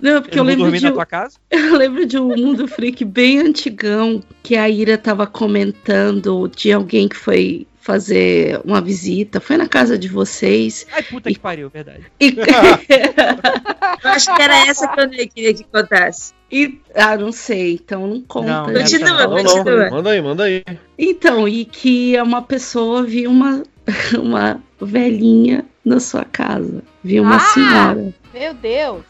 Não, 0.01 0.21
porque 0.21 0.37
Eu 0.39 0.43
eu, 0.43 0.47
lembro 0.47 0.71
de, 0.73 0.83
na 0.85 0.91
um- 0.91 0.95
tua 0.95 1.07
casa? 1.07 1.37
eu 1.51 1.77
lembro 1.77 2.05
de 2.07 2.19
um 2.19 2.29
mundo 2.37 2.67
freak 2.69 3.05
bem 3.05 3.39
antigão 3.39 4.21
que 4.43 4.57
a 4.57 4.69
Ira 4.69 4.99
tava 4.99 5.27
comentando 5.27 6.51
de 6.55 6.73
alguém 6.73 7.09
que 7.09 7.17
foi 7.17 7.67
fazer 7.83 8.61
uma 8.65 8.81
visita, 8.81 9.41
foi 9.41 9.57
na 9.57 9.69
casa 9.69 9.99
de 9.99 10.09
vocês. 10.09 10.87
Ai, 10.93 11.03
puta 11.03 11.29
que 11.31 11.39
pariu, 11.39 11.69
verdade. 11.69 12.05
E, 12.21 12.29
Eu 12.29 14.11
acho 14.11 14.35
que 14.35 14.43
era 14.43 14.67
essa 14.67 14.89
que 14.89 15.01
eu 15.01 15.09
nem 15.09 15.29
queria 15.29 15.53
que 15.53 15.65
contasse. 15.65 16.33
e- 16.51 16.79
ah, 16.95 17.17
não 17.17 17.33
sei, 17.33 17.75
então 17.75 18.07
não 18.07 18.21
conta. 18.21 18.47
Não, 18.49 18.67
não, 18.69 18.81
Continua, 18.81 19.29
continua. 19.29 19.85
não, 19.85 19.91
manda 19.91 20.11
aí, 20.11 20.23
manda 20.23 20.45
aí. 20.45 20.65
Então, 20.99 21.49
e 21.49 21.65
que 21.65 22.19
uma 22.21 22.41
pessoa 22.43 23.03
viu 23.03 23.31
uma, 23.31 23.63
uma 24.19 24.63
velhinha 24.81 25.65
na 25.85 25.99
sua 26.01 26.25
casa. 26.25 26.83
Viu 27.03 27.23
uma 27.23 27.37
Ah! 27.37 27.41
senhora. 27.41 28.15
Meu 28.33 28.55
Deus. 28.55 29.03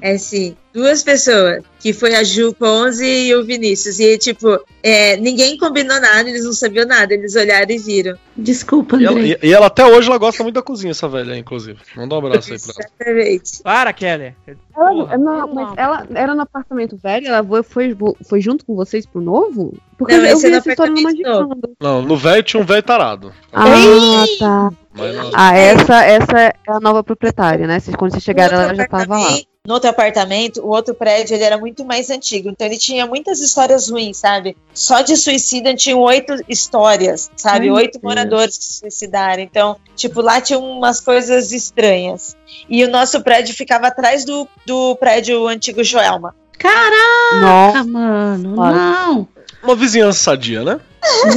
É 0.00 0.18
sim, 0.18 0.56
duas 0.72 1.02
pessoas, 1.02 1.62
que 1.80 1.92
foi 1.92 2.14
a 2.14 2.22
Ju 2.24 2.54
Ponzi 2.54 3.04
e 3.04 3.34
o 3.34 3.44
Vinícius. 3.44 3.98
E, 4.00 4.16
tipo, 4.18 4.58
é, 4.82 5.16
ninguém 5.16 5.56
combinou 5.58 6.00
nada, 6.00 6.28
eles 6.28 6.44
não 6.44 6.52
sabiam 6.52 6.86
nada, 6.86 7.12
eles 7.12 7.36
olharam 7.36 7.70
e 7.70 7.78
viram. 7.78 8.16
Desculpa, 8.36 8.96
E 8.96 9.04
ela, 9.04 9.18
André. 9.18 9.38
e- 9.42 9.48
e 9.48 9.52
ela 9.52 9.66
até 9.66 9.84
hoje 9.84 10.08
ela 10.08 10.18
gosta 10.18 10.42
muito 10.42 10.54
da 10.54 10.62
cozinha, 10.62 10.92
essa 10.92 11.08
velha, 11.08 11.36
inclusive. 11.36 11.78
Manda 11.96 12.14
um 12.14 12.18
abraço 12.18 12.52
aí 12.52 12.58
pra 12.58 12.72
ela. 12.74 12.88
Exatamente. 12.88 13.62
Para, 13.62 13.92
Kelly. 13.92 14.34
Ela, 14.74 15.18
não, 15.18 15.54
mas 15.54 15.74
ela 15.76 16.06
era 16.14 16.34
no 16.34 16.42
apartamento 16.42 16.96
velho, 16.96 17.26
ela 17.28 17.62
foi, 17.62 17.94
foi, 18.26 18.40
junto 18.40 18.64
com 18.64 18.74
vocês 18.74 19.04
pro 19.04 19.20
novo? 19.20 19.74
Porque 19.98 20.16
Não, 20.16 20.24
eu 20.24 20.36
é 20.36 20.40
vi 20.40 20.48
no 20.48 20.56
essa 20.56 20.70
história. 20.70 20.92
Magicando. 21.02 21.76
Não, 21.80 22.00
no 22.02 22.16
velho 22.16 22.42
tinha 22.42 22.62
um 22.62 22.66
velho 22.66 22.82
tarado. 22.82 23.32
Ah, 23.52 24.24
tá. 24.38 24.70
Mas 24.94 25.14
Ah, 25.34 25.56
essa, 25.56 26.04
essa 26.04 26.38
é 26.40 26.52
a 26.68 26.80
nova 26.80 27.02
proprietária, 27.04 27.66
né? 27.66 27.78
Quando 27.98 28.12
vocês 28.12 28.22
chegaram, 28.24 28.60
ela 28.60 28.74
já 28.74 28.86
tava 28.88 29.18
lá. 29.18 29.28
No 29.64 29.74
outro 29.74 29.90
apartamento, 29.90 30.60
o 30.60 30.70
outro 30.70 30.92
prédio, 30.92 31.36
ele 31.36 31.44
era 31.44 31.56
muito 31.56 31.84
mais 31.84 32.10
antigo. 32.10 32.48
Então 32.48 32.66
ele 32.66 32.76
tinha 32.76 33.06
muitas 33.06 33.38
histórias 33.38 33.88
ruins, 33.88 34.16
sabe? 34.16 34.56
Só 34.74 35.02
de 35.02 35.16
suicídio 35.16 35.76
tinham 35.76 36.00
oito 36.00 36.34
histórias, 36.48 37.30
sabe? 37.36 37.66
Ai, 37.66 37.70
oito 37.70 37.92
Deus. 37.92 38.02
moradores 38.02 38.58
que 38.58 38.64
se 38.64 38.80
suicidaram. 38.80 39.40
Então, 39.40 39.76
tipo, 39.94 40.20
lá 40.20 40.40
tinha 40.40 40.58
umas 40.58 41.00
coisas 41.00 41.52
estranhas. 41.52 42.36
E 42.68 42.84
o 42.84 42.90
nosso 42.90 43.22
prédio 43.22 43.54
ficava 43.54 43.86
atrás 43.86 44.24
do, 44.24 44.48
do 44.66 44.96
prédio 44.96 45.46
antigo 45.46 45.84
Joelma. 45.84 46.34
Caraca, 46.58 47.40
Nossa. 47.40 47.84
mano, 47.84 48.56
não. 48.56 49.28
Uma 49.62 49.76
vizinhança 49.76 50.18
sadia, 50.18 50.64
né? 50.64 50.80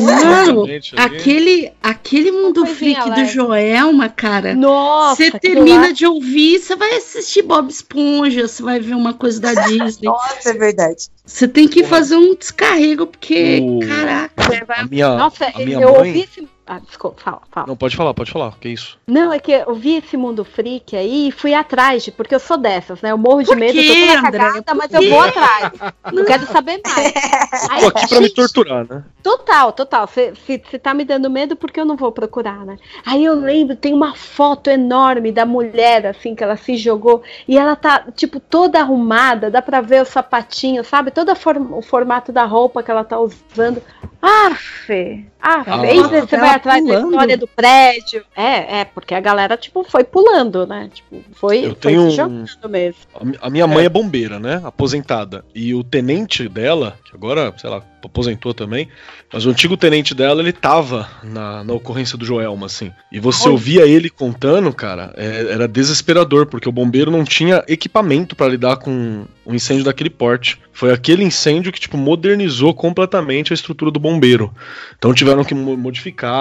Mano, 0.02 0.66
aquele, 0.98 1.72
aquele 1.82 2.32
mundo 2.32 2.64
coisinha 2.66 3.02
freak 3.04 3.22
do. 3.22 3.26
Joelma, 3.26 4.10
cara. 4.10 4.54
Nossa, 4.54 5.16
Você 5.24 5.32
termina 5.40 5.88
lá- 5.88 5.92
de 5.92 6.06
ouvir, 6.06 6.60
você 6.60 6.76
vai 6.76 6.96
assistir 6.98 7.42
Bob 7.42 7.70
Esponja, 7.70 8.48
você 8.48 8.62
vai 8.62 8.80
ver 8.80 8.94
uma 8.96 9.14
coisa 9.14 9.40
da 9.40 9.54
Disney. 9.66 10.06
Nossa, 10.08 10.50
é 10.50 10.54
verdade. 10.54 11.08
Você 11.26 11.48
tem 11.48 11.68
que 11.68 11.84
fazer 11.84 12.16
um 12.16 12.36
descarrego, 12.36 13.08
porque, 13.08 13.60
O- 13.64 13.80
caraca. 13.88 14.66
A 14.70 14.86
minha, 14.86 15.16
Nossa, 15.18 15.46
a 15.48 15.58
minha 15.60 15.80
eu 15.80 15.90
mãe- 15.92 15.98
ouvi 16.10 16.20
esse 16.22 16.48
Ah, 16.68 16.80
desculpa, 16.80 17.22
fala, 17.22 17.42
fala. 17.52 17.68
Não, 17.68 17.76
pode 17.76 17.96
falar, 17.96 18.12
pode 18.16 18.32
falar. 18.32 18.58
Que 18.60 18.70
isso? 18.70 18.98
Não, 19.06 19.32
é 19.32 19.38
que 19.38 19.52
eu 19.52 19.76
vi 19.76 19.98
esse 19.98 20.18
mundo 20.18 20.44
freak 20.44 20.96
aí 20.96 21.28
e 21.28 21.32
fui 21.32 21.54
atrás, 21.54 22.04
de, 22.04 22.12
porque 22.12 22.34
eu 22.34 22.40
sou 22.40 22.58
dessas, 22.58 23.02
né? 23.04 23.12
Eu 23.12 23.20
morro 23.20 23.42
de 23.42 23.50
Por 23.50 23.58
medo, 23.58 23.74
quê, 23.74 23.80
eu 23.80 23.94
tô 23.94 24.16
toda 24.16 24.28
André? 24.28 24.40
cagada, 24.40 24.74
mas 24.74 24.94
eu 24.94 25.10
vou 25.10 25.22
atrás. 25.22 25.72
Eu 26.12 26.26
quero 26.26 26.46
saber 26.48 26.82
mais. 26.84 27.14
Aí, 27.70 27.82
Tô 27.82 27.88
aqui 27.90 28.08
pra 28.08 28.18
me 28.20 28.24
gente, 28.28 28.36
torturar, 28.36 28.88
né? 28.90 29.04
Total, 29.22 29.72
total. 29.74 30.08
Se, 30.08 30.34
se, 30.44 30.64
se 30.72 30.80
tá 30.80 30.92
me 30.94 31.06
dando 31.06 31.30
medo, 31.30 31.56
porque 31.56 31.80
eu 31.80 31.86
não 31.86 31.96
vou 31.96 32.12
procurar, 32.12 32.66
né? 32.66 32.78
Aí 33.06 33.24
eu 33.24 33.36
lembro, 33.36 33.76
tem 33.76 33.94
uma 33.94 34.16
foto 34.16 34.68
enorme 34.70 35.32
da 35.32 35.46
mulher, 35.46 36.08
assim, 36.08 36.34
que 36.34 36.44
ela 36.44 36.58
se 36.58 36.78
jogou, 36.78 37.22
e 37.48 37.60
ela 37.60 37.76
tá, 37.76 38.06
tipo, 38.16 38.40
toda 38.40 38.80
arrumada, 38.80 39.52
dá 39.52 39.62
pra 39.62 39.82
ver 39.82 40.02
o 40.02 40.06
sapatinho, 40.06 40.84
sabe? 40.84 41.12
Todo 41.12 41.32
o 41.32 41.82
formato 41.84 42.32
da 42.32 42.44
roupa 42.44 42.82
que 42.82 42.90
ela 42.90 43.04
tá 43.04 43.20
usando. 43.20 43.84
Aff, 44.22 44.92
aff. 45.40 45.70
Ah. 45.70 45.82
Aí 45.82 46.00
você 46.02 46.36
Ela 46.36 46.46
vai 46.48 46.55
atrás 46.56 46.84
da 46.84 46.90
pulando. 46.94 47.12
história 47.12 47.38
do 47.38 47.48
prédio. 47.48 48.24
É, 48.36 48.80
é, 48.80 48.86
porque 48.86 49.14
a 49.14 49.20
galera, 49.20 49.56
tipo, 49.58 49.84
foi 49.84 50.04
pulando, 50.04 50.66
né? 50.66 50.90
Tipo, 50.94 51.24
foi, 51.34 51.60
Eu 51.60 51.64
foi 51.70 51.76
tenho 51.76 52.02
se 52.12 52.22
um- 52.22 52.46
jogando 52.46 52.70
mesmo. 52.70 53.00
A 53.20 53.24
mi- 53.26 53.38
A 53.42 53.50
minha 53.50 53.68
mãe 53.68 53.86
é 53.86 53.90
bombeira, 53.90 54.40
né? 54.40 54.62
Aposentada. 54.64 55.44
E 55.54 55.74
o 55.74 55.84
tenente 55.84 56.48
dela, 56.50 56.98
que 57.06 57.16
agora, 57.16 57.54
sei 57.58 57.70
lá, 57.70 57.82
aposentou 58.04 58.54
também, 58.54 58.88
mas 59.34 59.46
o 59.48 59.50
antigo 59.50 59.76
tenente 59.76 60.14
dela, 60.14 60.40
ele 60.40 60.52
tava 60.54 61.10
na, 61.24 61.64
na 61.64 61.74
ocorrência 61.74 62.16
do 62.18 62.24
Joelma, 62.26 62.68
assim. 62.68 62.92
E 63.12 63.20
você 63.20 63.50
ouvia 63.50 63.86
ele 63.88 64.12
contando, 64.12 64.72
cara, 64.72 65.12
é- 65.18 65.52
era 65.54 65.68
desesperador, 65.68 66.46
porque 66.46 66.70
o 66.70 66.72
bombeiro 66.72 67.10
não 67.10 67.24
tinha 67.24 67.64
equipamento 67.68 68.36
pra 68.36 68.48
lidar 68.48 68.78
com 68.78 69.26
um 69.46 69.54
incêndio 69.56 69.84
daquele 69.86 70.10
porte. 70.12 70.60
Foi 70.72 70.92
aquele 70.92 71.24
incêndio 71.24 71.72
que, 71.72 71.80
tipo, 71.80 71.98
modernizou 71.98 72.74
completamente 72.76 73.52
a 73.52 73.56
estrutura 73.56 73.90
do 73.90 74.00
bombeiro. 74.00 74.54
Então 74.98 75.14
tiveram 75.14 75.44
que 75.44 75.56
mo- 75.56 75.76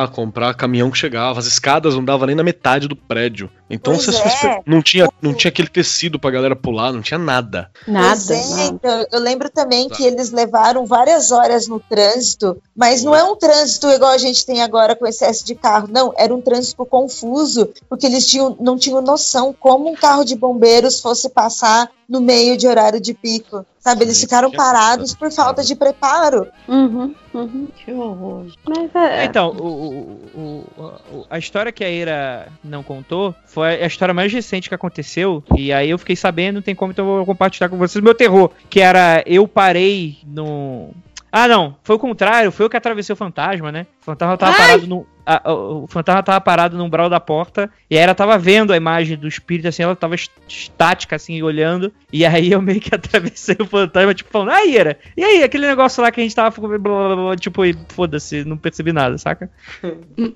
comprar 0.08 0.54
caminhão 0.54 0.90
que 0.90 0.98
chegava, 0.98 1.38
as 1.38 1.46
escadas 1.46 1.94
não 1.94 2.04
davam 2.04 2.26
nem 2.26 2.36
na 2.36 2.42
metade 2.42 2.88
do 2.88 2.96
prédio. 2.96 3.50
Então 3.70 3.94
você 3.94 4.10
é. 4.46 4.60
não 4.66 4.82
tinha, 4.82 5.08
não 5.20 5.32
tinha 5.32 5.48
aquele 5.48 5.68
tecido 5.68 6.18
pra 6.18 6.30
galera 6.30 6.54
pular, 6.54 6.92
não 6.92 7.02
tinha 7.02 7.18
nada. 7.18 7.70
Nada. 7.86 8.20
Pois 8.26 8.30
é, 8.30 8.56
nada. 8.56 8.64
então, 8.64 9.06
eu 9.12 9.20
lembro 9.20 9.50
também 9.50 9.88
Tá. 9.88 9.96
que 9.96 10.04
eles 10.04 10.30
levaram 10.30 10.86
várias 10.86 11.30
horas 11.30 11.66
no 11.66 11.80
trânsito, 11.80 12.60
mas 12.76 13.02
não 13.02 13.14
é 13.14 13.22
um 13.24 13.36
trânsito 13.36 13.88
igual 13.88 14.12
a 14.12 14.18
gente 14.18 14.44
tem 14.44 14.62
agora 14.62 14.94
com 14.94 15.06
excesso 15.06 15.44
de 15.44 15.54
carro, 15.54 15.88
não, 15.90 16.12
era 16.16 16.34
um 16.34 16.40
trânsito 16.40 16.84
confuso, 16.86 17.70
porque 17.88 18.06
eles 18.06 18.26
tinham, 18.26 18.56
não 18.60 18.76
tinham 18.76 19.00
noção 19.00 19.54
como 19.58 19.90
um 19.90 19.94
carro 19.94 20.24
de 20.24 20.36
bombeiros 20.36 21.00
fosse 21.00 21.28
passar 21.28 21.90
no 22.08 22.20
meio 22.20 22.56
de 22.56 22.66
horário 22.66 23.00
de 23.00 23.14
pico, 23.14 23.64
sabe? 23.84 24.02
Eles 24.04 24.18
ficaram 24.20 24.50
parados 24.50 25.14
por 25.14 25.30
falta 25.30 25.62
de 25.62 25.76
preparo. 25.76 26.48
Uhum, 26.66 27.14
uhum. 27.34 27.68
Que 27.76 27.92
horror. 27.92 28.46
Mas 28.66 28.94
é. 28.94 29.24
Então, 29.26 29.50
o, 29.50 30.20
o- 30.34 30.64
o- 31.12 31.26
a 31.28 31.38
história 31.38 31.70
que 31.70 31.84
a 31.84 31.90
Ira 31.90 32.48
não 32.64 32.82
contou 32.82 33.34
foi 33.44 33.82
a 33.82 33.86
história 33.86 34.14
mais 34.14 34.32
recente 34.32 34.68
que 34.68 34.74
aconteceu. 34.74 35.44
E 35.56 35.72
aí 35.72 35.90
eu 35.90 35.98
fiquei 35.98 36.16
sabendo, 36.16 36.56
não 36.56 36.62
tem 36.62 36.74
como, 36.74 36.92
então 36.92 37.06
eu 37.06 37.16
vou 37.16 37.26
compartilhar 37.26 37.68
com 37.68 37.76
vocês 37.76 38.00
o 38.00 38.04
meu 38.04 38.14
terror. 38.14 38.50
Que 38.70 38.80
era, 38.80 39.22
eu 39.26 39.46
parei 39.46 40.16
no. 40.26 40.90
Ah, 41.36 41.48
não, 41.48 41.74
foi 41.82 41.96
o 41.96 41.98
contrário, 41.98 42.52
foi 42.52 42.64
eu 42.64 42.70
que 42.70 42.76
atravessei 42.76 43.12
o 43.12 43.16
fantasma, 43.16 43.72
né? 43.72 43.86
O 44.02 44.04
fantasma 44.04 44.36
tava 44.36 44.56
parado 44.56 44.86
no. 44.86 45.04
a- 45.26 45.52
o 45.52 45.82
o 45.82 45.86
fantasma 45.88 46.22
tava 46.22 46.40
parado 46.40 46.76
no 46.78 46.84
umbral 46.84 47.10
da 47.10 47.18
porta 47.18 47.68
e 47.90 47.96
aí 47.96 48.04
ela 48.04 48.14
tava 48.14 48.38
vendo 48.38 48.72
a 48.72 48.76
imagem 48.76 49.16
do 49.16 49.26
espírito, 49.26 49.66
assim, 49.66 49.82
ela 49.82 49.96
tava 49.96 50.14
est- 50.14 50.30
estática, 50.46 51.16
assim, 51.16 51.42
olhando. 51.42 51.92
E 52.12 52.24
aí 52.24 52.52
eu 52.52 52.62
meio 52.62 52.80
que 52.80 52.90
atravessei 52.94 53.56
o 53.58 53.66
fantasma, 53.66 54.14
tipo, 54.14 54.30
falando, 54.30 54.50
ah, 54.52 54.64
Ira, 54.64 54.96
e 55.16 55.24
aí, 55.24 55.42
aquele 55.42 55.66
negócio 55.66 56.00
lá 56.02 56.12
que 56.12 56.20
a 56.20 56.22
gente 56.22 56.36
tava, 56.36 56.50
blá, 56.60 56.78
blá, 56.78 56.78
blá, 56.78 57.16
blá, 57.16 57.36
tipo, 57.36 57.64
e 57.64 57.76
foda-se, 57.88 58.44
não 58.44 58.56
percebi 58.56 58.92
nada, 58.92 59.18
saca? 59.18 59.50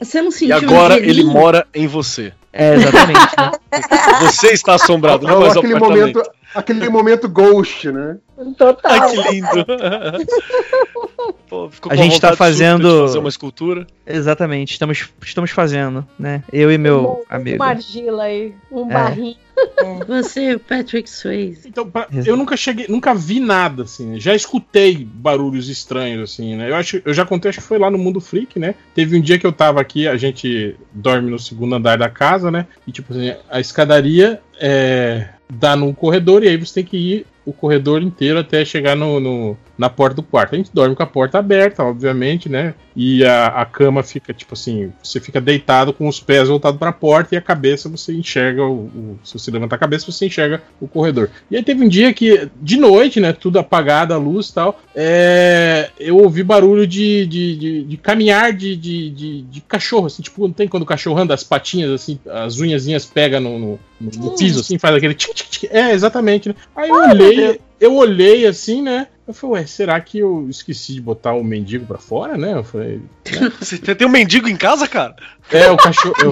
Você 0.00 0.20
não 0.20 0.30
E 0.30 0.32
sentiu 0.32 0.56
agora 0.56 0.94
um 0.94 0.98
ele 0.98 1.22
mora 1.22 1.64
em 1.72 1.86
você. 1.86 2.32
É, 2.52 2.74
exatamente, 2.74 3.20
né? 3.38 3.52
Você 4.22 4.48
está 4.48 4.74
assombrado, 4.74 5.26
não 5.26 5.34
Ou 5.34 5.40
mais 5.42 5.54
o 5.54 5.58
aquele 5.60 5.74
apartamento. 5.74 6.16
momento, 6.18 6.30
aquele 6.54 6.88
momento 6.88 7.28
ghost, 7.28 7.90
né? 7.90 8.18
Total. 8.56 8.92
Ai, 8.92 9.10
que 9.10 9.30
lindo. 9.32 9.48
Pô, 11.48 11.68
ficou 11.70 11.90
A 11.90 11.96
com 11.96 12.02
gente 12.02 12.20
tá 12.20 12.28
súbita 12.28 12.36
fazendo- 12.36 12.88
de 12.92 13.00
fazer 13.06 13.18
uma 13.18 13.28
escultura. 13.28 13.86
Exatamente, 14.06 14.72
estamos, 14.72 15.08
estamos 15.24 15.50
fazendo, 15.50 16.06
né? 16.18 16.42
Eu 16.52 16.70
e 16.70 16.76
meu 16.78 17.22
Um- 17.28 17.34
amigo. 17.34 17.56
Uma 17.56 17.68
argila 17.70 18.24
aí, 18.24 18.54
um 18.70 18.88
É. 18.90 18.92
barrinho. 18.94 19.36
Você, 20.06 20.54
o 20.54 20.60
Patrick 20.60 21.08
Swayze. 21.10 21.66
Então, 21.68 21.88
pra- 21.90 22.06
eu 22.24 22.36
nunca 22.36 22.56
cheguei, 22.56 22.86
nunca 22.88 23.14
vi 23.14 23.40
nada, 23.40 23.82
assim? 23.84 24.20
Já 24.20 24.34
escutei 24.34 25.04
barulhos 25.10 25.68
estranhos, 25.68 26.30
assim, 26.30 26.54
né? 26.54 26.70
Eu, 26.70 26.76
acho, 26.76 27.02
eu 27.04 27.12
já 27.14 27.24
contei, 27.24 27.48
acho 27.48 27.60
que 27.60 27.66
foi 27.66 27.78
lá 27.78 27.90
no 27.90 27.98
Mundo 27.98 28.20
Freak, 28.20 28.58
né? 28.58 28.74
Teve 28.94 29.16
um 29.16 29.20
dia 29.20 29.38
que 29.38 29.46
eu 29.46 29.52
tava 29.52 29.80
aqui, 29.80 30.06
a 30.06 30.16
gente 30.16 30.76
dorme 30.92 31.30
no 31.30 31.38
segundo 31.38 31.74
andar 31.74 31.96
da 31.98 32.08
casa, 32.10 32.50
né? 32.50 32.66
E, 32.86 32.92
tipo 32.92 33.12
assim, 33.12 33.34
a 33.50 33.58
escadaria 33.58 34.40
é, 34.60 35.28
dá 35.50 35.74
num 35.74 35.92
corredor 35.92 36.42
e 36.42 36.48
aí 36.48 36.56
você 36.56 36.74
tem 36.74 36.84
que 36.84 36.96
ir 36.96 37.26
o 37.48 37.52
corredor 37.52 38.02
inteiro 38.02 38.38
até 38.38 38.64
chegar 38.64 38.94
no, 38.96 39.18
no- 39.20 39.56
na 39.78 39.88
porta 39.88 40.16
do 40.16 40.22
quarto. 40.24 40.54
A 40.54 40.58
gente 40.58 40.70
dorme 40.74 40.94
com 40.96 41.02
a 41.02 41.06
porta 41.06 41.38
aberta, 41.38 41.84
obviamente, 41.84 42.48
né? 42.48 42.74
E 42.96 43.24
a, 43.24 43.46
a 43.46 43.64
cama 43.64 44.02
fica, 44.02 44.34
tipo 44.34 44.54
assim, 44.54 44.92
você 45.00 45.20
fica 45.20 45.40
deitado 45.40 45.92
com 45.92 46.08
os 46.08 46.18
pés 46.18 46.48
voltados 46.48 46.78
para 46.80 46.90
a 46.90 46.92
porta 46.92 47.34
e 47.34 47.38
a 47.38 47.40
cabeça 47.40 47.88
você 47.88 48.12
enxerga 48.12 48.64
o, 48.64 48.72
o- 48.86 49.18
Se 49.22 49.38
você 49.38 49.50
levantar 49.52 49.76
a 49.76 49.78
cabeça, 49.78 50.10
você 50.10 50.26
enxerga 50.26 50.62
o 50.80 50.88
corredor. 50.88 51.30
E 51.50 51.56
aí 51.56 51.62
teve 51.62 51.84
um 51.84 51.88
dia 51.88 52.12
que, 52.12 52.48
de 52.60 52.76
noite, 52.76 53.20
né? 53.20 53.32
Tudo 53.32 53.58
apagado, 53.60 54.12
a 54.12 54.16
luz 54.16 54.48
e 54.48 54.54
tal. 54.54 54.80
é, 54.96 55.90
eu 55.98 56.16
ouvi 56.18 56.42
barulho 56.42 56.86
de, 56.86 57.24
de, 57.26 57.56
de, 57.56 57.84
de 57.84 57.96
caminhar 57.96 58.52
de, 58.52 58.76
de, 58.76 59.10
de, 59.10 59.42
de 59.42 59.60
cachorro, 59.60 60.06
assim, 60.06 60.22
tipo, 60.22 60.42
não 60.46 60.52
tem 60.52 60.66
quando 60.68 60.82
o 60.82 60.86
cachorro 60.86 61.18
anda, 61.20 61.34
as 61.34 61.44
patinhas, 61.44 61.90
assim, 61.92 62.18
as 62.28 62.58
unhazinhas 62.58 63.04
pegam 63.06 63.40
no, 63.40 63.58
no, 63.58 63.80
no- 64.00 64.10
no 64.24 64.30
piso, 64.36 64.60
assim, 64.60 64.76
faz 64.78 64.94
aquele 64.96 65.14
tic, 65.14 65.32
tic, 65.34 65.48
tic. 65.48 65.70
É, 65.72 65.92
exatamente, 65.92 66.48
né? 66.48 66.54
Aí 66.74 66.88
eu 66.88 66.94
olhei, 67.10 67.37
eu 67.80 67.94
olhei 67.96 68.46
assim, 68.46 68.82
né? 68.82 69.08
Eu 69.26 69.34
falei, 69.34 69.56
ué, 69.60 69.66
será 69.66 70.00
que 70.00 70.18
eu 70.18 70.46
esqueci 70.48 70.94
de 70.94 71.00
botar 71.02 71.34
o 71.34 71.44
mendigo 71.44 71.84
pra 71.84 71.98
fora, 71.98 72.36
né? 72.38 72.54
Eu 72.54 72.64
falei, 72.64 73.00
Você 73.60 73.76
tem 73.94 74.06
um 74.06 74.10
mendigo 74.10 74.48
em 74.48 74.56
casa, 74.56 74.88
cara? 74.88 75.14
é, 75.50 75.70
o 75.70 75.76
cachorro. 75.76 76.14
eu- 76.22 76.30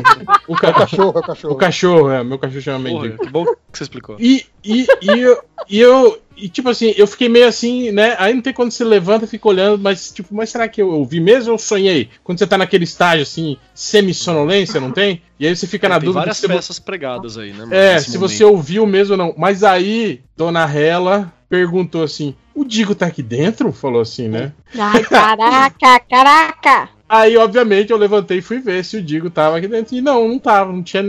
o, 0.48 0.54
ca- 0.56 0.70
o 0.70 0.74
cachorro, 0.74 1.12
é 1.14 1.18
o 1.18 1.22
cachorro. 1.22 1.54
o 1.54 1.56
cachorro, 1.56 2.10
é, 2.10 2.24
meu 2.24 2.38
cachorro 2.38 2.60
chama 2.62 2.88
Porra, 2.88 3.02
mendigo. 3.02 3.22
que 3.22 3.30
bom 3.30 3.44
que 3.44 3.52
você 3.78 3.82
explicou. 3.84 4.16
E, 4.18 4.44
e, 4.64 4.86
e, 5.02 5.10
eu, 5.20 5.42
e 5.68 5.78
eu. 5.80 6.18
E 6.36 6.48
tipo 6.48 6.68
assim, 6.68 6.92
eu 6.96 7.06
fiquei 7.06 7.28
meio 7.28 7.48
assim, 7.48 7.90
né? 7.92 8.14
Aí 8.18 8.34
não 8.34 8.42
tem 8.42 8.52
quando 8.52 8.70
você 8.70 8.84
levanta 8.84 9.24
e 9.24 9.28
fica 9.28 9.48
olhando, 9.48 9.78
mas 9.82 10.10
tipo, 10.12 10.34
mas 10.34 10.50
será 10.50 10.68
que 10.68 10.82
eu 10.82 10.90
ouvi 10.90 11.18
mesmo 11.20 11.50
ou 11.50 11.54
eu 11.54 11.58
sonhei? 11.58 12.10
Quando 12.22 12.38
você 12.38 12.46
tá 12.46 12.58
naquele 12.58 12.84
estágio 12.84 13.22
assim, 13.22 13.56
semi-sonolência, 13.74 14.80
não 14.80 14.90
tem? 14.92 15.22
E 15.40 15.46
aí 15.46 15.54
você 15.56 15.66
fica 15.66 15.88
na 15.88 15.96
tem 15.98 16.06
dúvida. 16.06 16.20
várias 16.20 16.36
você- 16.38 16.48
peças 16.48 16.78
pregadas 16.78 17.36
aí, 17.38 17.52
né? 17.52 17.60
mano, 17.60 17.74
é, 17.74 17.98
se 17.98 18.16
momento. 18.16 18.28
você 18.30 18.44
ouviu 18.44 18.86
mesmo 18.86 19.12
ou 19.12 19.18
não. 19.18 19.34
Mas 19.36 19.64
aí, 19.64 20.20
Dona 20.36 20.64
Hela 20.70 21.32
perguntou 21.48 22.02
assim: 22.02 22.34
o 22.54 22.64
Digo 22.64 22.94
tá 22.94 23.06
aqui 23.06 23.22
dentro? 23.22 23.72
Falou 23.72 24.00
assim, 24.00 24.28
né? 24.28 24.52
Ai, 24.78 25.02
caraca, 25.04 26.00
caraca! 26.08 26.88
Aí, 27.08 27.36
obviamente, 27.36 27.92
eu 27.92 27.96
levantei 27.96 28.38
e 28.38 28.42
fui 28.42 28.58
ver 28.58 28.84
se 28.84 28.96
o 28.96 29.02
Digo 29.02 29.30
tava 29.30 29.58
aqui 29.58 29.68
dentro. 29.68 29.94
E 29.94 30.00
não, 30.00 30.26
não 30.26 30.40
tava, 30.40 30.72
não 30.72 30.82
tinha. 30.82 31.04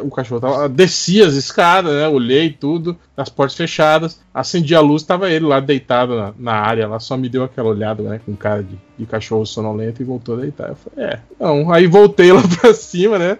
O 0.00 0.08
cachorro 0.08 0.40
tava. 0.40 0.68
Descia 0.68 1.26
as 1.26 1.34
escadas, 1.34 1.92
né? 1.92 2.06
Olhei 2.06 2.50
tudo, 2.52 2.96
as 3.16 3.28
portas 3.28 3.56
fechadas. 3.56 4.20
Acendi 4.32 4.76
a 4.76 4.80
luz, 4.80 5.02
tava 5.02 5.28
ele 5.28 5.44
lá 5.44 5.58
deitado 5.58 6.16
na, 6.16 6.32
na 6.38 6.52
área, 6.52 6.86
lá 6.86 7.00
só 7.00 7.16
me 7.16 7.28
deu 7.28 7.42
aquela 7.42 7.68
olhada, 7.68 8.02
né? 8.02 8.20
Com 8.24 8.36
cara 8.36 8.62
de, 8.62 8.78
de 8.96 9.04
cachorro 9.04 9.44
sonolento 9.44 10.00
e 10.00 10.04
voltou 10.04 10.36
a 10.36 10.42
deitar. 10.42 10.68
Eu 10.68 10.76
falei, 10.76 11.04
é, 11.04 11.20
não. 11.38 11.72
Aí 11.72 11.88
voltei 11.88 12.30
lá 12.32 12.42
pra 12.60 12.72
cima, 12.72 13.18
né? 13.18 13.38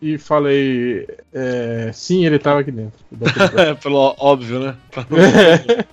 E 0.00 0.16
falei, 0.16 1.08
é, 1.32 1.90
sim, 1.92 2.24
ele 2.24 2.38
tava 2.38 2.60
aqui 2.60 2.70
dentro. 2.70 2.98
É, 3.56 3.74
pelo 3.74 4.14
óbvio, 4.18 4.60
né? 4.60 4.76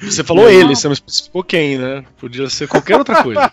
Você 0.00 0.22
falou 0.22 0.48
ele, 0.48 0.76
você 0.76 0.86
não 0.86 0.92
especificou 0.92 1.42
quem, 1.42 1.78
né? 1.78 2.04
Podia 2.18 2.48
ser 2.48 2.68
qualquer 2.68 2.96
outra 2.96 3.22
coisa. 3.22 3.52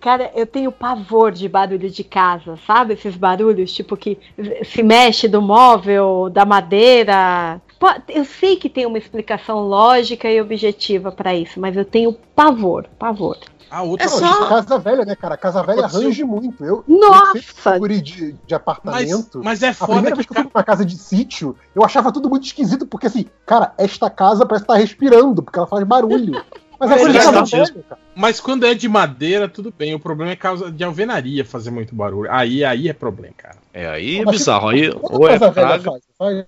Cara, 0.00 0.30
eu 0.34 0.46
tenho 0.46 0.70
pavor 0.72 1.32
de 1.32 1.48
barulho 1.48 1.88
de 1.88 2.04
casa, 2.04 2.58
sabe? 2.66 2.94
Esses 2.94 3.16
barulhos, 3.16 3.72
tipo, 3.72 3.96
que 3.96 4.18
se 4.64 4.82
mexe 4.82 5.28
do 5.28 5.40
móvel, 5.40 6.28
da 6.30 6.44
madeira. 6.44 7.60
Eu 8.08 8.24
sei 8.24 8.56
que 8.56 8.68
tem 8.68 8.86
uma 8.86 8.98
explicação 8.98 9.60
lógica 9.60 10.28
e 10.30 10.40
objetiva 10.40 11.10
pra 11.12 11.34
isso, 11.34 11.60
mas 11.60 11.76
eu 11.76 11.84
tenho 11.84 12.12
pavor, 12.34 12.86
pavor. 12.98 13.36
Ah, 13.70 13.82
outra 13.82 14.06
É 14.06 14.08
só- 14.08 14.46
casa 14.48 14.78
velha, 14.78 15.04
né, 15.04 15.16
cara? 15.16 15.36
Casa 15.36 15.60
velha 15.62 15.80
Aconteceu. 15.80 16.02
arranja 16.02 16.24
muito. 16.26 16.64
Eu, 16.64 16.84
Nossa! 16.86 17.76
eu 17.76 17.88
de, 17.88 18.00
de 18.00 18.36
Mas, 18.42 18.52
apartamento. 18.52 19.40
mas 19.42 19.62
é 19.62 19.70
A 19.70 19.74
foda 19.74 19.92
primeira 19.94 20.10
que. 20.10 20.16
vez 20.18 20.26
que 20.26 20.32
eu 20.32 20.42
fui 20.42 20.50
pra 20.50 20.60
uma 20.60 20.64
casa 20.64 20.84
de 20.84 20.96
sítio, 20.96 21.56
eu 21.74 21.82
achava 21.84 22.12
tudo 22.12 22.30
muito 22.30 22.44
esquisito, 22.46 22.86
porque 22.86 23.08
assim, 23.08 23.26
cara, 23.44 23.72
esta 23.76 24.08
casa 24.08 24.46
parece 24.46 24.64
estar 24.64 24.76
respirando, 24.76 25.42
porque 25.42 25.58
ela 25.58 25.66
faz 25.66 25.82
barulho. 25.84 26.34
Mas 26.78 26.90
Mas 26.90 26.90
é 26.90 27.02
coisa 27.04 27.12
de 27.12 27.18
é 27.18 27.22
casa 27.32 27.44
velha, 27.44 27.84
cara. 27.88 28.00
Mas 28.14 28.40
quando 28.40 28.66
é 28.66 28.74
de 28.74 28.88
madeira, 28.88 29.48
tudo 29.48 29.72
bem. 29.76 29.94
O 29.94 30.00
problema 30.00 30.32
é 30.32 30.36
causa 30.36 30.70
de 30.72 30.82
alvenaria 30.84 31.44
fazer 31.44 31.70
muito 31.70 31.94
barulho. 31.94 32.30
Aí, 32.30 32.64
aí 32.64 32.88
é 32.88 32.92
problema, 32.92 33.32
cara. 33.36 33.56
É, 33.76 33.88
aí 33.88 34.20
é 34.20 34.24
bizarro. 34.24 34.68
Aí, 34.68 34.88
Toda 34.88 35.16
ou 35.16 35.28
é 35.28 35.36
casa 35.36 35.52
praga. 35.52 35.82
faz, 35.82 36.02
faz. 36.16 36.44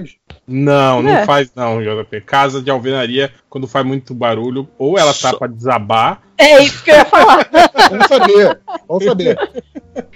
Não, 0.47 1.03
não 1.03 1.11
É. 1.11 1.27
faz 1.27 1.53
não, 1.57 1.83
JP. 1.83 2.20
Casa 2.20 2.62
de 2.62 2.70
alvenaria, 2.70 3.33
quando 3.49 3.66
faz 3.66 3.84
muito 3.86 4.14
barulho, 4.14 4.68
ou 4.78 4.99
ela 4.99 5.14
tá 5.14 5.34
pra 5.36 5.47
desabar. 5.49 6.20
É 6.38 6.62
isso 6.62 6.82
que 6.84 6.90
eu 6.90 6.97
ia 6.97 7.05
falar. 7.07 7.49
Vamos 7.88 8.07
saber, 8.09 8.59
vamos 8.88 9.05
saber. 9.05 9.38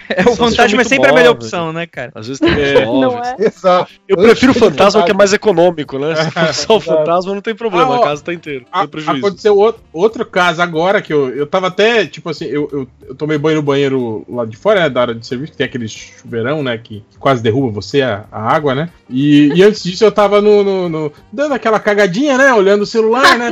É, 0.09 0.21
o 0.23 0.35
Só 0.35 0.49
fantasma 0.49 0.81
é 0.81 0.83
sempre 0.83 1.07
a 1.09 1.13
muito 1.13 1.15
melhor 1.15 1.33
móvel. 1.33 1.47
opção, 1.47 1.73
né, 1.73 1.87
cara? 1.87 2.11
Às 2.13 2.27
vezes 2.27 2.39
tem 2.39 2.51
É. 2.51 2.85
Não 2.85 3.17
é? 3.23 3.35
Exato. 3.39 3.91
Eu 4.07 4.17
prefiro 4.17 4.51
o 4.51 4.55
fantasma 4.55 5.03
que 5.03 5.11
é 5.11 5.13
mais 5.13 5.31
econômico, 5.33 5.97
né? 5.97 6.13
Se 6.21 6.31
for 6.31 6.53
só 6.53 6.77
o 6.77 6.79
fantasma, 6.81 7.33
não 7.33 7.41
tem 7.41 7.55
problema, 7.55 7.95
Ah, 7.95 7.99
ó, 7.99 8.01
a 8.01 8.07
casa 8.07 8.21
tá 8.23 8.33
inteira. 8.33 8.65
A- 8.71 8.81
aconteceu 8.83 9.57
outro, 9.57 9.81
outro 9.93 10.25
caso 10.25 10.61
agora 10.61 11.01
que 11.01 11.11
eu, 11.13 11.29
eu 11.29 11.47
tava 11.47 11.67
até, 11.67 12.05
tipo 12.05 12.29
assim, 12.29 12.45
eu, 12.45 12.69
eu, 12.71 12.87
eu 13.07 13.15
tomei 13.15 13.37
banho 13.37 13.55
no 13.57 13.63
banheiro 13.63 14.25
lá 14.29 14.45
de 14.45 14.57
fora, 14.57 14.81
né, 14.81 14.89
da 14.89 15.01
área 15.01 15.15
de 15.15 15.25
serviço, 15.25 15.53
que 15.53 15.57
tem 15.57 15.65
aquele 15.65 15.87
chuveirão, 15.87 16.61
né, 16.61 16.77
que 16.77 17.03
quase 17.19 17.41
derruba 17.41 17.71
você, 17.71 18.01
a, 18.01 18.25
a 18.31 18.41
água, 18.53 18.75
né? 18.75 18.89
E, 19.09 19.47
e 19.55 19.63
antes 19.63 19.81
disso 19.81 20.03
eu 20.03 20.11
tava 20.11 20.41
no, 20.41 20.61
no- 20.63 20.89
no- 20.89 21.13
dando 21.31 21.53
aquela 21.53 21.79
cagadinha, 21.79 22.37
né, 22.37 22.53
olhando 22.53 22.81
o 22.81 22.85
celular, 22.87 23.20
né? 23.37 23.51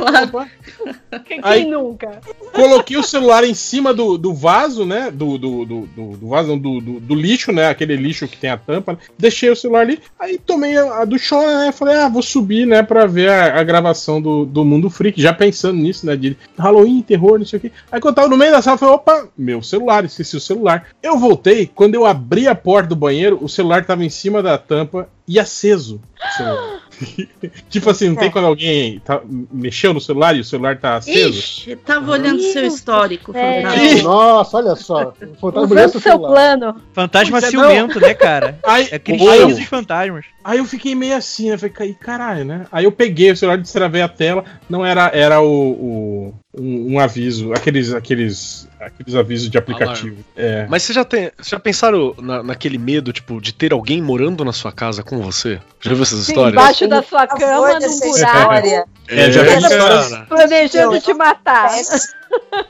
Quem, 1.26 1.40
Aí- 1.42 1.64
nunca? 1.64 2.20
Coloquei 2.52 2.96
o 2.96 3.02
celular 3.02 3.44
em 3.44 3.54
cima 3.54 3.92
do, 3.94 4.16
do 4.18 4.34
vaso, 4.34 4.84
né? 4.84 5.10
Do, 5.10 5.38
do, 5.38 5.64
do, 5.64 5.86
do, 5.86 6.28
vaso, 6.28 6.56
do, 6.56 6.80
do, 6.80 7.00
do 7.00 7.14
lixo, 7.14 7.52
né? 7.52 7.68
Aquele 7.68 7.96
lixo 7.96 8.26
que 8.28 8.36
tem 8.36 8.50
a 8.50 8.56
tampa. 8.56 8.92
né? 8.92 8.98
Deixei 9.18 9.50
o 9.50 9.56
celular 9.56 9.80
ali. 9.82 10.00
Aí 10.18 10.38
tomei 10.38 10.76
a, 10.76 10.98
a 11.02 11.04
do 11.04 11.18
show, 11.18 11.40
né? 11.46 11.72
Falei, 11.72 11.96
ah, 11.96 12.08
vou 12.08 12.22
subir, 12.22 12.66
né? 12.66 12.82
Pra 12.82 13.06
ver 13.06 13.30
a, 13.30 13.60
a 13.60 13.64
gravação 13.64 14.20
do, 14.20 14.44
do 14.44 14.64
Mundo 14.64 14.90
Freak. 14.90 15.20
Já 15.20 15.32
pensando 15.32 15.78
nisso, 15.78 16.06
né? 16.06 16.16
De 16.16 16.36
Halloween, 16.58 17.02
terror, 17.02 17.38
não 17.38 17.46
sei 17.46 17.58
o 17.58 17.62
quê. 17.62 17.72
Aí 17.90 18.00
quando 18.00 18.12
eu 18.12 18.16
tava 18.16 18.28
no 18.28 18.36
meio 18.36 18.52
da 18.52 18.62
sala, 18.62 18.74
eu 18.74 18.78
falei, 18.78 18.94
opa, 18.94 19.28
meu 19.36 19.62
celular, 19.62 20.04
esqueci 20.04 20.36
o 20.36 20.40
celular. 20.40 20.86
Eu 21.02 21.18
voltei, 21.18 21.70
quando 21.72 21.94
eu 21.94 22.04
abri 22.06 22.46
a 22.48 22.54
porta 22.54 22.88
do 22.90 22.96
banheiro, 22.96 23.38
o 23.40 23.48
celular 23.48 23.84
tava 23.84 24.04
em 24.04 24.10
cima 24.10 24.42
da 24.42 24.58
tampa 24.58 25.08
e 25.26 25.38
aceso. 25.38 26.00
o 26.18 26.36
celular. 26.36 26.80
tipo 27.68 27.90
assim, 27.90 28.08
não 28.08 28.16
tem 28.16 28.30
quando 28.30 28.46
alguém 28.46 29.00
tá- 29.00 29.20
mexeu 29.52 29.92
no 29.94 30.00
celular 30.00 30.36
e 30.36 30.40
o 30.40 30.44
celular 30.44 30.78
tá 30.78 30.96
aceso? 30.96 31.38
Ixi, 31.38 31.76
tava 31.76 32.10
olhando 32.12 32.40
seu 32.42 32.66
histórico. 32.66 33.36
É. 33.36 33.62
fantasma. 33.62 34.02
Nossa, 34.02 34.56
olha 34.56 34.76
só. 34.76 35.12
O 35.20 35.34
fantasma 35.36 35.62
Usando 35.64 35.88
o 35.88 35.90
seu 35.92 36.00
celular. 36.00 36.28
plano. 36.30 36.82
Fantasma 36.92 37.38
é, 37.38 37.40
ciumento, 37.40 38.00
né, 38.00 38.14
cara? 38.14 38.58
Aí, 38.62 38.88
É 38.90 38.98
eu, 39.06 39.48
dos 39.48 39.64
fantasmas. 39.64 40.24
Aí 40.44 40.58
eu 40.58 40.64
fiquei 40.64 40.94
meio 40.94 41.16
assim, 41.16 41.50
né? 41.50 41.58
Falei, 41.58 41.74
"Ih, 41.90 41.94
caralho, 41.94 42.44
né? 42.44 42.66
Aí 42.72 42.84
eu 42.84 42.92
peguei 42.92 43.30
o 43.30 43.36
celular, 43.36 43.56
destravei 43.58 44.02
a 44.02 44.08
tela, 44.08 44.44
não 44.68 44.84
era, 44.84 45.10
era 45.14 45.40
o, 45.40 45.70
o- 45.70 46.34
um, 46.58 46.94
um 46.94 46.98
aviso, 47.00 47.52
aqueles, 47.52 47.92
aqueles, 47.92 48.68
aqueles 48.80 49.14
avisos 49.14 49.48
de 49.48 49.56
aplicativo. 49.56 50.16
É. 50.36 50.66
Mas 50.68 50.82
vocês 50.82 50.94
já, 50.96 51.04
tem, 51.04 51.30
vocês 51.36 51.48
já 51.48 51.60
pensaram 51.60 52.14
na- 52.20 52.42
naquele 52.42 52.76
medo, 52.78 53.12
tipo, 53.12 53.40
de 53.40 53.52
ter 53.54 53.72
alguém 53.72 54.02
morando 54.02 54.44
na 54.44 54.52
sua 54.52 54.72
casa 54.72 55.02
com 55.02 55.20
você? 55.20 55.60
Já 55.80 55.92
viu 55.94 56.02
essas 56.02 56.24
Sim, 56.24 56.32
histórias? 56.32 56.52
embaixo 56.54 56.88
da 56.88 57.02
sua 57.02 57.26
cama, 57.26 57.74
num 57.74 57.98
buraco, 57.98 58.06
história. 58.16 58.84
É, 59.08 59.30
já 59.30 59.42
vi 59.42 59.56
histórias, 59.58 60.28
planejando 60.28 61.00
te 61.00 61.14
matar. 61.14 61.70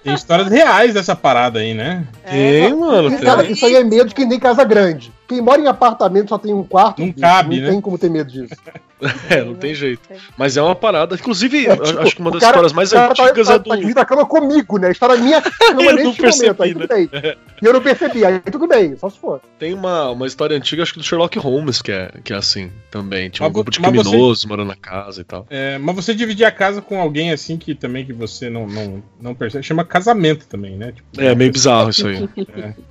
Tem 0.02 0.14
histórias 0.14 0.48
reais 0.48 0.94
dessa 0.94 1.14
parada 1.14 1.58
aí, 1.58 1.74
né? 1.74 2.06
Tem, 2.28 2.74
mano. 2.74 3.08
Isso, 3.08 3.22
cara, 3.22 3.42
Tem. 3.42 3.52
isso 3.52 3.66
aí 3.66 3.76
é 3.76 3.84
medo 3.84 4.08
de 4.08 4.14
quem 4.14 4.28
tem 4.28 4.38
casa 4.38 4.64
grande. 4.64 5.12
Quem 5.28 5.40
mora 5.40 5.60
em 5.60 5.66
apartamento 5.66 6.30
só 6.30 6.38
tem 6.38 6.52
um 6.54 6.64
quarto. 6.64 7.00
Não 7.00 7.08
bicho, 7.08 7.20
cabe, 7.20 7.56
não 7.56 7.64
né? 7.64 7.70
tem 7.70 7.80
como 7.80 7.98
ter 7.98 8.10
medo 8.10 8.30
disso. 8.30 8.54
É, 9.30 9.42
não 9.44 9.54
tem 9.54 9.74
jeito. 9.74 10.00
Mas 10.36 10.56
é 10.56 10.62
uma 10.62 10.74
parada. 10.74 11.14
Inclusive, 11.14 11.66
É, 11.66 11.76
tipo, 11.76 11.98
acho 12.00 12.14
que 12.16 12.20
uma 12.20 12.30
das 12.30 12.40
cara- 12.40 12.50
histórias 12.52 12.72
mais 12.72 12.90
tá- 12.90 13.08
antigas 13.10 13.46
tá, 13.48 13.54
é 13.54 13.58
do. 13.58 13.64
Tá 13.68 13.74
dividindo 13.76 14.00
a 14.00 14.04
cama 14.04 14.26
comigo, 14.26 14.78
né? 14.78 14.90
Está 14.90 15.08
na 15.08 15.16
minha 15.16 15.40
cama 15.42 15.82
Eu 15.82 15.96
não 15.96 16.14
neste 16.14 16.22
momento, 16.22 16.62
aí 16.62 16.74
percebi, 16.74 16.78
né? 16.78 16.86
tudo 16.86 16.88
bem. 17.22 17.36
E 17.62 17.66
eu 17.66 17.72
não 17.72 17.80
percebi, 17.80 18.24
aí 18.24 18.40
tudo 18.40 18.66
bem, 18.66 18.96
só 18.96 19.08
se 19.10 19.18
for. 19.18 19.40
Tem 19.58 19.72
uma, 19.74 20.10
uma 20.10 20.26
história 20.26 20.56
antiga, 20.56 20.82
acho 20.82 20.92
que 20.92 20.98
do 20.98 21.04
Sherlock 21.04 21.38
Holmes, 21.38 21.80
que 21.82 21.92
é, 21.92 22.10
que 22.24 22.32
é 22.32 22.36
assim 22.36 22.70
também. 22.90 23.30
Tinha 23.30 23.44
um 23.46 23.48
Mas 23.48 23.54
grupo 23.54 23.70
de 23.70 23.80
mas 23.80 23.92
você- 23.94 24.02
criminosos 24.10 24.44
morando 24.44 24.68
na 24.68 24.76
casa 24.76 25.20
e 25.20 25.24
tal. 25.24 25.46
É, 25.50 25.78
mas 25.78 25.94
você 25.96 26.14
dividir 26.14 26.44
a 26.44 26.50
casa 26.50 26.80
com 26.82 27.00
alguém 27.00 27.32
assim 27.32 27.56
que 27.56 27.74
também 27.74 28.04
que 28.04 28.12
você 28.12 28.48
não, 28.50 28.66
não, 28.66 29.02
não 29.20 29.34
percebe, 29.34 29.64
chama 29.64 29.84
casamento 29.84 30.46
também, 30.46 30.76
né? 30.76 30.92
Tipo, 30.92 31.20
É 31.20 31.34
meio 31.34 31.52
bizarro 31.52 31.90
isso 31.90 32.06
aí. 32.06 32.28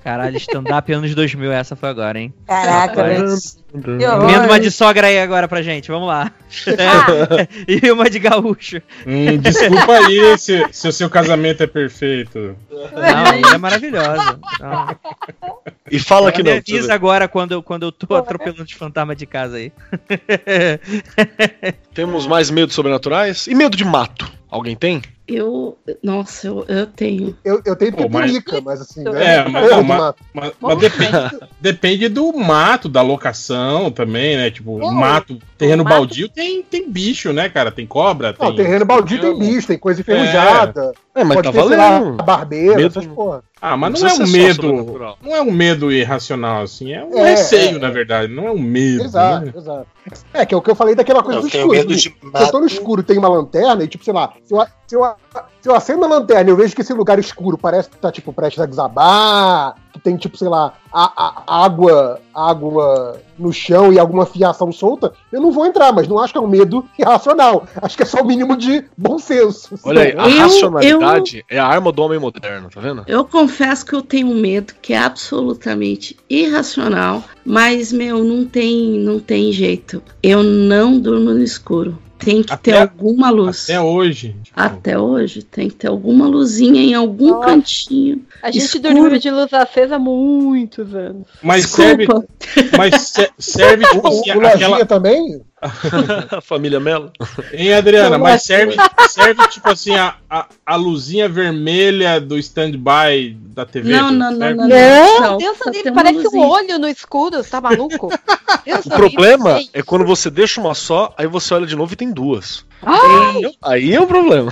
Caralho, 0.03 0.38
stand-up 0.38 0.91
anos 0.93 1.14
2000, 1.16 1.51
essa 1.51 1.76
foi 1.76 1.89
agora, 1.89 2.20
hein? 2.20 2.34
Caraca, 2.47 3.03
velho. 3.03 3.26
Horror. 3.26 4.24
Emenda 4.30 4.45
uma 4.47 4.60
de 4.60 4.72
sogra 4.72 5.07
aí 5.07 5.20
agora 5.20 5.47
pra 5.47 5.62
gente, 5.62 5.89
vamos 5.91 5.99
lá. 6.08 6.32
e 7.68 7.91
uma 7.91 8.10
de 8.10 8.20
gaúcho. 8.20 8.82
Hum, 9.06 9.38
desculpa 9.38 9.93
aí 9.93 10.38
se, 10.38 10.66
se 10.72 10.88
o 10.88 10.91
seu 10.91 11.10
casamento 11.10 11.64
é 11.64 11.68
perfeito. 11.68 12.56
Não, 12.72 13.36
ele 13.36 13.47
é 13.54 13.58
maravilhosa. 13.58 14.39
E 15.91 16.00
fala 16.00 16.32
que 16.32 16.43
Me 16.43 16.50
não. 16.50 16.62
você 16.62 16.72
avisa 16.76 16.93
agora 16.93 17.28
quando, 17.28 17.52
eu- 17.54 17.64
quando 17.64 17.84
eu 17.84 17.91
tô 17.91 18.16
atropelando 18.16 18.64
os 18.64 18.72
fantasmas 18.72 19.18
de 19.18 19.26
casa 19.26 19.58
aí. 19.58 19.72
Temos 21.93 22.26
mais 22.28 22.50
medos 22.50 22.76
sobrenaturais? 22.76 23.47
E 23.47 23.56
medo 23.56 23.76
de 23.76 23.86
mato? 23.86 24.32
Alguém 24.50 24.76
tem? 24.76 25.02
Eu. 25.30 25.78
Nossa, 26.02 26.48
eu, 26.48 26.66
eu 26.68 26.88
tenho. 26.88 27.38
Eu, 27.46 27.62
eu 27.64 27.76
tenho 27.76 27.92
Pô, 27.94 28.10
mas- 28.10 28.32
pepurica, 28.32 28.62
mas 28.62 28.82
assim. 28.82 29.02
É, 29.08 29.12
né? 29.12 29.46
mas, 29.48 29.70
não, 29.70 29.78
do 29.82 29.86
mas- 29.86 29.98
mato. 30.00 30.24
mas- 30.34 30.52
mas 30.60 30.78
depende, 30.80 31.40
depende 31.62 32.10
do 32.10 32.34
mato, 32.34 32.90
da 32.90 33.02
locação 33.02 33.92
também, 33.92 34.36
né? 34.38 34.50
Tipo, 34.50 34.80
Pô, 34.80 34.92
mato, 34.92 35.38
terreno 35.58 35.84
mato- 35.84 35.94
baldio 35.96 36.30
tem, 36.30 36.64
tem 36.64 36.90
bicho, 36.90 37.32
né, 37.32 37.48
cara? 37.48 37.72
Tem 37.72 37.86
cobra, 37.86 38.36
Não, 38.40 38.48
tem. 38.48 38.66
terreno 38.66 38.86
baldio 38.86 39.22
tem 39.22 39.38
bicho, 39.38 39.68
tem 39.68 39.78
coisa 39.78 40.02
enferrujada. 40.02 40.94
É, 41.14 41.24
mas 41.24 41.36
pode 41.36 41.48
tá 41.48 41.52
ter, 41.62 41.68
sei 41.68 41.78
lá, 41.78 42.00
valendo. 42.00 42.24
barbeira, 42.24 42.76
Medo- 42.78 42.88
essas 43.00 43.06
porra. 43.14 43.44
Ah, 43.62 43.76
mas 43.76 43.93
Não 44.01 44.01
não, 44.01 44.16
é 44.16 44.24
um 44.24 44.28
medo. 44.28 45.18
Não 45.22 45.36
é 45.36 45.41
um 45.41 45.51
medo 45.51 45.91
irracional, 45.91 46.62
assim. 46.64 46.93
É 46.93 47.03
um 47.03 47.18
É, 47.18 47.32
receio, 47.32 47.76
é, 47.76 47.80
na 47.80 47.89
verdade. 47.89 48.32
Não 48.34 48.47
é 48.47 48.51
um 48.51 48.60
medo. 48.60 49.03
Exato, 49.03 49.45
né? 49.47 49.53
exato. 49.55 49.88
É, 50.34 50.45
que 50.45 50.53
é 50.53 50.57
o 50.57 50.62
que 50.62 50.72
eu 50.72 50.76
falei 50.76 50.95
daquela 50.95 51.22
coisa 51.22 51.39
Eu 51.39 51.41
do 51.43 51.47
escuro. 51.47 51.70
medo 51.70 51.93
de 51.95 52.01
Se 52.01 52.14
eu 52.39 52.51
tô 52.51 52.60
no 52.62 52.66
escuro 52.68 53.03
tem 53.03 53.18
uma 53.18 53.28
lanterna 53.28 53.84
e, 53.84 53.88
tipo, 53.88 54.03
sei 54.03 54.14
lá, 54.14 54.34
se 54.43 54.53
eu, 54.53 54.66
se 54.88 54.95
eu, 54.95 55.03
se 55.62 55.68
eu 55.70 55.76
acendo 55.76 56.05
a 56.05 56.07
lanterna 56.07 56.49
e 56.49 56.53
eu 56.53 56.57
vejo 56.57 56.74
que 56.76 56.82
esse 56.82 56.93
lugar 56.93 57.20
escuro 57.20 57.57
parece 57.57 57.89
que 57.89 57.97
tá, 57.97 58.12
tipo, 58.12 58.32
prestes 58.32 58.62
a 58.62 58.66
desabar, 58.66 59.76
que 59.91 59.99
tem, 59.99 60.16
tipo, 60.16 60.38
sei 60.38 60.47
lá, 60.47 60.74
a, 60.93 61.12
a- 61.47 61.66
água, 61.66 62.20
água 62.34 63.20
no 63.38 63.51
chão 63.51 63.91
e 63.91 63.99
alguma 63.99 64.26
fiação 64.26 64.72
solta, 64.72 65.12
eu 65.32 65.41
não 65.41 65.51
vou 65.51 65.66
entrar, 65.66 65.91
mas 65.91 66.07
não 66.07 66.20
acho 66.20 66.32
que 66.34 66.38
é 66.39 66.41
um 66.41 66.47
medo 66.47 66.86
irracional. 66.97 67.66
Acho 67.82 67.97
que 67.97 68.03
é 68.03 68.05
só 68.05 68.22
o 68.22 68.26
mínimo 68.26 68.55
de 68.55 68.86
bom 68.97 69.18
senso. 69.20 69.76
Olha 69.84 70.01
aí, 70.03 70.16
a 70.18 70.30
Eu- 70.30 70.38
racionalidade 70.39 71.45
é 71.49 71.57
a 71.60 71.66
arma 71.66 71.91
do 71.91 72.01
homem 72.03 72.20
moderno, 72.20 72.70
tá 72.74 72.80
vendo? 72.82 73.03
Eu 73.07 73.26
confesso 73.26 73.86
que 73.86 73.93
eu 73.93 74.01
tenho 74.01 74.28
um 74.28 74.39
medo 74.39 74.74
que 74.82 74.93
é 74.93 74.97
absolutamente 74.99 76.18
irracional, 76.30 77.24
mas 77.45 77.91
meu, 77.91 78.24
não 78.24 78.45
tem, 78.45 78.99
não 78.99 79.20
tem 79.20 79.51
jeito. 79.51 80.01
Eu 80.22 80.43
não 80.43 80.99
durmo 80.99 81.32
no 81.32 81.43
escuro. 81.43 81.97
Tem 82.20 82.43
que 82.43 82.49
ter 82.57 82.74
Até- 82.74 82.82
alguma 82.82 83.30
luz. 83.30 83.63
Até 83.63 83.80
hoje. 83.82 84.36
Até 84.55 84.99
hoje 84.99 85.41
tem 85.41 85.70
que 85.70 85.76
ter 85.76 85.88
alguma 85.88 86.28
luzinha 86.28 86.82
em 86.82 86.93
algum 86.93 87.30
Nossa. 87.32 87.45
cantinho. 87.47 88.26
A 88.43 88.51
gente 88.51 88.65
Escuro. 88.65 88.84
dormiu 88.93 89.17
de 89.20 89.32
luz 89.32 89.53
acesa 89.53 89.95
há 89.95 89.99
muitos 89.99 90.93
anos. 90.93 91.26
Mas 91.41 91.65
serve, 91.67 92.05
Desculpa. 92.07 92.28
mas 92.78 93.01
se- 93.01 93.30
serve, 93.39 93.86
tipo 93.88 94.05
O, 94.05 94.07
assim, 94.07 94.32
o 94.32 94.45
aquela. 94.47 94.86
também? 94.86 95.41
a 96.32 96.41
família 96.41 96.80
Melo. 96.80 97.11
Hein, 97.53 97.74
Adriana, 97.74 98.11
Não, 98.11 98.20
mas 98.20 98.34
mas- 98.34 98.43
serve, 98.43 98.76
serve 99.09 99.47
tipo 99.49 99.70
assim, 99.70 99.95
a, 99.95 100.15
a, 100.30 100.45
a 100.65 100.76
luzinha 100.76 101.28
vermelha 101.28 102.20
do 102.20 102.38
stand-by 102.38 103.38
da 103.60 103.66
TV. 103.66 103.89
Não, 103.91 104.12
não, 104.12 104.32
não, 104.32 104.55
não, 104.55 104.68
Não, 104.68 105.22
não. 105.22 105.38
Deus 105.38 105.57
livre, 105.68 105.91
parece 105.91 106.28
um 106.28 106.39
olho 106.47 106.80
no 106.80 106.88
escuro, 106.88 107.38
você 107.43 107.49
tá 107.49 107.62
maluco? 107.62 108.10
O 108.86 108.89
problema 108.89 109.60
é 109.74 109.82
quando 109.82 110.05
você 110.05 110.30
deixa 110.30 110.60
uma 110.62 110.76
só, 110.76 111.14
aí 111.18 111.26
você 111.26 111.53
olha 111.53 111.66
de 111.66 111.76
novo 111.76 111.93
e 111.93 111.95
tem 111.95 112.12
duas. 112.12 112.66
Ai, 112.84 113.41
Aí 113.62 113.93
é 113.95 113.99
um 113.99 114.05
problema. 114.07 114.51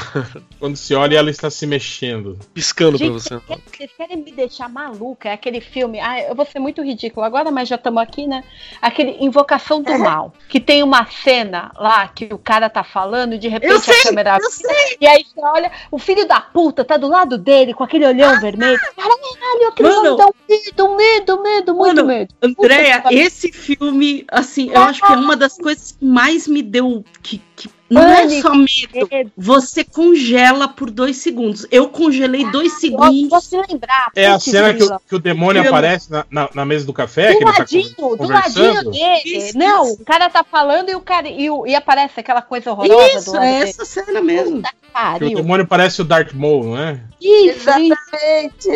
Quando 0.59 0.75
se 0.75 0.93
olha 0.95 1.17
ela 1.17 1.29
está 1.29 1.49
se 1.49 1.65
mexendo. 1.67 2.37
Piscando 2.53 2.97
pra 2.97 3.07
Gente, 3.07 3.13
você. 3.21 3.29
vocês 3.35 3.43
querem- 3.45 3.63
vocês 3.77 3.91
querem 3.95 4.17
me 4.17 4.31
deixar 4.31 4.69
maluca? 4.69 5.29
É 5.29 5.33
aquele 5.33 5.61
filme. 5.61 5.99
Ah, 5.99 6.19
eu 6.21 6.35
vou 6.35 6.45
ser 6.45 6.59
muito 6.59 6.81
ridículo 6.83 7.25
agora, 7.25 7.51
mas 7.51 7.67
já 7.69 7.75
estamos 7.75 8.01
aqui, 8.01 8.27
né? 8.27 8.43
Aquele 8.81 9.17
Invocação 9.23 9.81
do 9.81 9.97
Mal. 9.99 10.33
Que 10.49 10.59
tem 10.59 10.83
uma 10.83 11.05
cena 11.05 11.71
lá 11.75 12.07
que 12.07 12.25
o 12.33 12.37
cara 12.37 12.69
tá 12.69 12.83
falando 12.83 13.33
e 13.35 13.37
de 13.37 13.47
repente 13.47 13.71
Eu 13.71 13.79
sei, 13.79 13.99
a 13.99 14.03
câmera. 14.03 14.37
eu 14.41 14.49
sei. 14.51 14.97
E 14.99 15.07
aí 15.07 15.23
você 15.23 15.39
olha, 15.41 15.71
o 15.91 15.97
filho 15.99 16.27
da 16.27 16.41
puta 16.41 16.83
tá 16.83 16.97
do 16.97 17.07
lado 17.07 17.37
dele 17.37 17.73
com 17.73 17.83
aquele 17.83 18.05
olhão 18.05 18.39
vermelho. 18.41 18.79
Caralho, 18.97 19.67
aquilo 19.67 19.89
Mano. 19.89 20.11
me 20.11 20.17
dá 20.17 20.25
um 20.25 20.33
medo, 20.49 20.95
medo, 20.97 21.43
medo, 21.43 21.75
muito 21.75 21.95
Mano, 21.97 22.07
medo. 22.07 22.33
Andréia, 22.41 23.03
esse 23.11 23.51
filme, 23.51 24.25
assim, 24.27 24.71
eu 24.71 24.81
acho 24.81 25.05
que 25.05 25.13
é 25.13 25.15
uma 25.15 25.35
das 25.35 25.55
coisas 25.55 25.91
que 25.91 26.03
mais 26.03 26.47
me 26.47 26.63
deu. 26.63 27.05
Que, 27.21 27.39
que 27.55 27.69
não 27.89 28.01
é 28.01 28.21
Pânico. 28.23 28.41
só 28.47 28.53
medo. 28.55 29.07
medo. 29.11 29.31
Você 29.37 29.83
congela 29.83 30.67
por 30.67 30.89
dois 30.91 31.17
segundos. 31.17 31.65
Eu 31.71 31.89
congelei 31.89 32.45
dois 32.51 32.73
Eu 32.73 32.79
segundos. 32.79 33.29
Posso 33.29 33.49
te 33.49 33.71
lembrar. 33.71 34.11
É 34.15 34.27
a 34.27 34.39
cena 34.39 34.73
que 34.73 34.83
o, 34.83 34.99
que 35.07 35.15
o 35.15 35.19
demônio 35.19 35.61
Grila. 35.61 35.77
aparece 35.77 36.11
na, 36.11 36.25
na, 36.29 36.49
na 36.53 36.65
mesa 36.65 36.85
do 36.85 36.93
café, 36.93 37.33
que 37.33 37.39
Do 37.43 37.47
ele 37.49 37.53
tá 37.53 37.59
ladinho, 37.59 37.95
con- 37.95 38.15
do 38.17 38.27
ladinho 38.27 38.91
dele. 38.91 39.21
Isso, 39.25 39.57
não, 39.57 39.85
isso. 39.85 40.01
o 40.01 40.05
cara 40.05 40.29
tá 40.29 40.43
falando 40.43 40.89
e 40.89 40.95
o 40.95 41.01
cara 41.01 41.27
e, 41.29 41.49
o- 41.49 41.65
e 41.65 41.75
aparece 41.75 42.19
aquela 42.19 42.41
coisa 42.41 42.71
horrorosa 42.71 43.13
do 43.13 43.17
Isso, 43.19 43.35
é 43.37 43.59
dele. 43.59 43.69
essa 43.69 43.85
cena 43.85 44.21
mesmo. 44.21 44.61
Que 44.61 45.19
Que 45.19 45.25
o 45.25 45.35
demônio 45.35 45.67
parece 45.67 46.01
o 46.01 46.05
Darth 46.05 46.33
Maul, 46.33 46.63
não 46.63 46.77
é? 46.79 46.99
Isso, 47.21 47.69
isso, 47.69 47.69
Exatamente. 47.69 48.67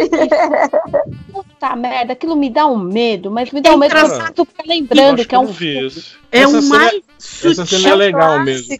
puta 1.32 1.76
merda, 1.76 2.14
aquilo 2.14 2.36
me 2.36 2.49
dá 2.49 2.68
um 2.68 2.78
medo, 2.78 3.32
mas 3.32 3.51
me 3.51 3.62
dá 3.62 3.74
um 3.74 3.78
medo 3.78 3.95
eu 3.95 4.45
fico 4.45 4.64
lembrando 4.68 5.26
que 5.26 5.34
é 5.34 5.38
eu 5.38 5.41
um 5.41 5.53
filme. 5.53 5.88
esse. 5.88 6.20
É 6.32 6.39
Essa 6.39 6.57
o 6.57 6.61
cena- 6.61 6.75
mais 6.77 7.01
Essa 7.43 7.65
cena 7.65 7.89
é 7.89 7.95
legal 7.95 8.39
mesmo. 8.43 8.77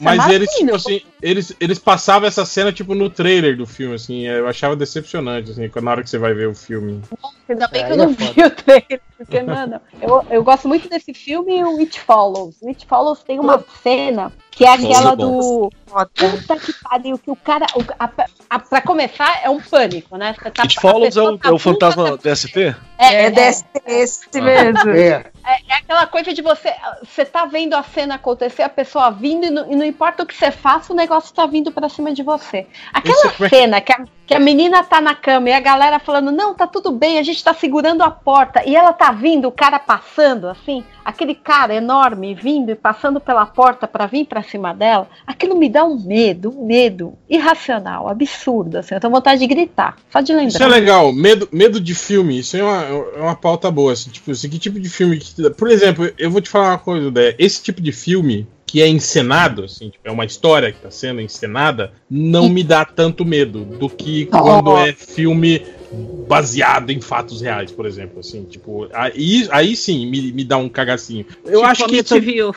Mas 0.00 0.28
eles, 0.28 0.50
tipo 0.50 0.74
assim, 0.74 1.00
eles, 1.20 1.52
eles 1.60 1.78
passavam 1.78 2.28
essa 2.28 2.44
cena, 2.44 2.72
tipo, 2.72 2.94
no 2.94 3.10
trailer 3.10 3.56
do 3.56 3.66
filme, 3.66 3.94
assim. 3.94 4.26
Eu 4.26 4.46
achava 4.48 4.76
decepcionante, 4.76 5.50
assim, 5.50 5.70
na 5.82 5.90
hora 5.90 6.02
que 6.02 6.10
você 6.10 6.18
vai 6.18 6.32
ver 6.34 6.48
o 6.48 6.54
filme. 6.54 7.02
Ainda 7.48 7.68
bem 7.68 7.82
É, 7.82 7.86
que 7.86 7.90
eu 7.92 7.94
é 7.94 7.98
não 7.98 8.08
vi 8.12 8.42
o 8.44 8.50
trailer, 8.50 9.00
porque, 9.16 9.42
mano, 9.42 9.80
eu, 10.00 10.24
eu 10.30 10.44
gosto 10.44 10.68
muito 10.68 10.88
desse 10.88 11.12
filme 11.12 11.58
e 11.58 11.64
o 11.64 11.78
It 11.78 11.98
Follows. 12.00 12.56
O 12.62 12.68
It 12.68 12.86
Follows 12.86 13.22
tem 13.22 13.38
uma 13.40 13.62
cena 13.82 14.32
que 14.50 14.64
é 14.64 14.72
aquela 14.72 15.12
é 15.12 15.16
do. 15.16 15.70
Puta 16.14 16.56
que 16.56 16.72
pariu, 16.82 17.18
que 17.18 17.30
o 17.30 17.36
cara. 17.36 17.66
O, 17.76 17.82
a, 17.98 18.10
a, 18.50 18.58
pra 18.58 18.80
começar, 18.80 19.40
é 19.44 19.50
um 19.50 19.60
pânico, 19.60 20.16
né? 20.16 20.34
Tá- 20.54 20.62
It 20.62 20.80
Follows 20.80 21.16
é 21.16 21.22
o, 21.22 21.38
tá 21.38 21.48
é 21.48 21.52
o 21.52 21.58
fantasma 21.58 22.16
DST? 22.16 22.74
É, 22.98 23.30
desse, 23.30 23.64
esse 23.86 24.40
mesmo. 24.40 24.90
É, 24.90 25.24
É, 25.46 25.72
é 25.72 25.74
aquela 25.76 26.06
coisa 26.06 26.32
de 26.32 26.40
você. 26.44 26.72
Você 27.02 27.24
tá 27.24 27.44
vendo 27.46 27.74
a 27.74 27.82
cena 27.82 28.14
acontecer, 28.14 28.62
a 28.62 28.68
pessoa 28.68 29.10
vindo, 29.10 29.46
e 29.46 29.50
não, 29.50 29.72
e 29.72 29.74
não 29.74 29.84
importa 29.84 30.22
o 30.22 30.26
que 30.26 30.34
você 30.34 30.50
faça, 30.50 30.92
o 30.92 30.96
negócio 30.96 31.34
tá 31.34 31.46
vindo 31.46 31.72
pra 31.72 31.88
cima 31.88 32.12
de 32.12 32.22
você. 32.22 32.66
Aquela 32.92 33.32
cena 33.48 33.80
que 33.80 33.92
a, 33.92 34.04
que 34.26 34.34
a 34.34 34.40
menina 34.40 34.82
tá 34.82 35.00
na 35.00 35.14
cama 35.14 35.50
e 35.50 35.52
a 35.52 35.60
galera 35.60 35.98
falando, 35.98 36.32
não, 36.32 36.54
tá 36.54 36.66
tudo 36.66 36.90
bem, 36.90 37.18
a 37.18 37.22
gente 37.22 37.42
tá 37.42 37.52
segurando 37.52 38.02
a 38.02 38.10
porta. 38.10 38.62
E 38.66 38.74
ela 38.74 38.92
tá 38.92 39.12
vindo, 39.12 39.48
o 39.48 39.52
cara 39.52 39.78
passando, 39.78 40.48
assim, 40.48 40.82
aquele 41.04 41.34
cara 41.34 41.74
enorme 41.74 42.34
vindo 42.34 42.70
e 42.70 42.74
passando 42.74 43.20
pela 43.20 43.44
porta 43.44 43.86
pra 43.86 44.06
vir 44.06 44.26
pra 44.26 44.42
cima 44.42 44.72
dela, 44.72 45.08
aquilo 45.26 45.56
me 45.56 45.68
dá 45.68 45.84
um 45.84 45.98
medo, 45.98 46.50
um 46.58 46.66
medo 46.66 47.14
irracional, 47.28 48.08
absurdo, 48.08 48.78
assim. 48.78 48.94
Eu 48.94 49.00
tenho 49.00 49.12
vontade 49.12 49.40
de 49.40 49.46
gritar, 49.46 49.96
só 50.10 50.20
de 50.20 50.32
lembrar. 50.32 50.48
Isso 50.48 50.62
é 50.62 50.68
legal, 50.68 51.12
medo, 51.12 51.48
medo 51.52 51.78
de 51.78 51.94
filme, 51.94 52.38
isso 52.38 52.56
é 52.56 52.62
uma, 52.62 52.82
é 52.82 53.20
uma 53.20 53.36
pauta 53.36 53.70
boa, 53.70 53.92
assim, 53.92 54.10
tipo, 54.10 54.30
assim, 54.30 54.48
que 54.48 54.58
tipo 54.58 54.80
de 54.80 54.88
filme 54.88 55.18
que... 55.18 55.50
Por 55.50 55.70
exemplo, 55.70 56.10
eu 56.18 56.30
vou 56.30 56.40
te 56.40 56.48
falar 56.48 56.70
uma 56.70 56.78
coisa, 56.78 57.10
Dé, 57.10 57.34
esse 57.38 57.62
tipo 57.62 57.82
de 57.82 57.92
filme 57.92 58.46
que 58.66 58.80
é 58.82 58.88
encenado, 58.88 59.64
assim, 59.64 59.90
tipo, 59.90 60.06
é 60.08 60.10
uma 60.10 60.24
história 60.24 60.72
que 60.72 60.80
tá 60.80 60.90
sendo 60.90 61.20
encenada, 61.20 61.92
não 62.10 62.48
me 62.48 62.62
dá 62.64 62.84
tanto 62.84 63.24
medo 63.24 63.64
do 63.64 63.88
que 63.88 64.26
quando 64.26 64.76
é 64.78 64.92
filme 64.92 65.62
baseado 66.26 66.90
em 66.90 67.00
fatos 67.00 67.40
reais, 67.40 67.70
por 67.70 67.86
exemplo, 67.86 68.20
assim, 68.20 68.44
tipo, 68.44 68.88
aí, 68.92 69.46
aí 69.50 69.76
sim 69.76 70.06
me, 70.10 70.32
me 70.32 70.44
dá 70.44 70.56
um 70.56 70.68
cagacinho. 70.68 71.24
Eu 71.44 71.60
Tipo, 71.60 71.64
acho 71.64 71.84
a 71.84 71.88
que 71.88 72.20
viu. 72.20 72.54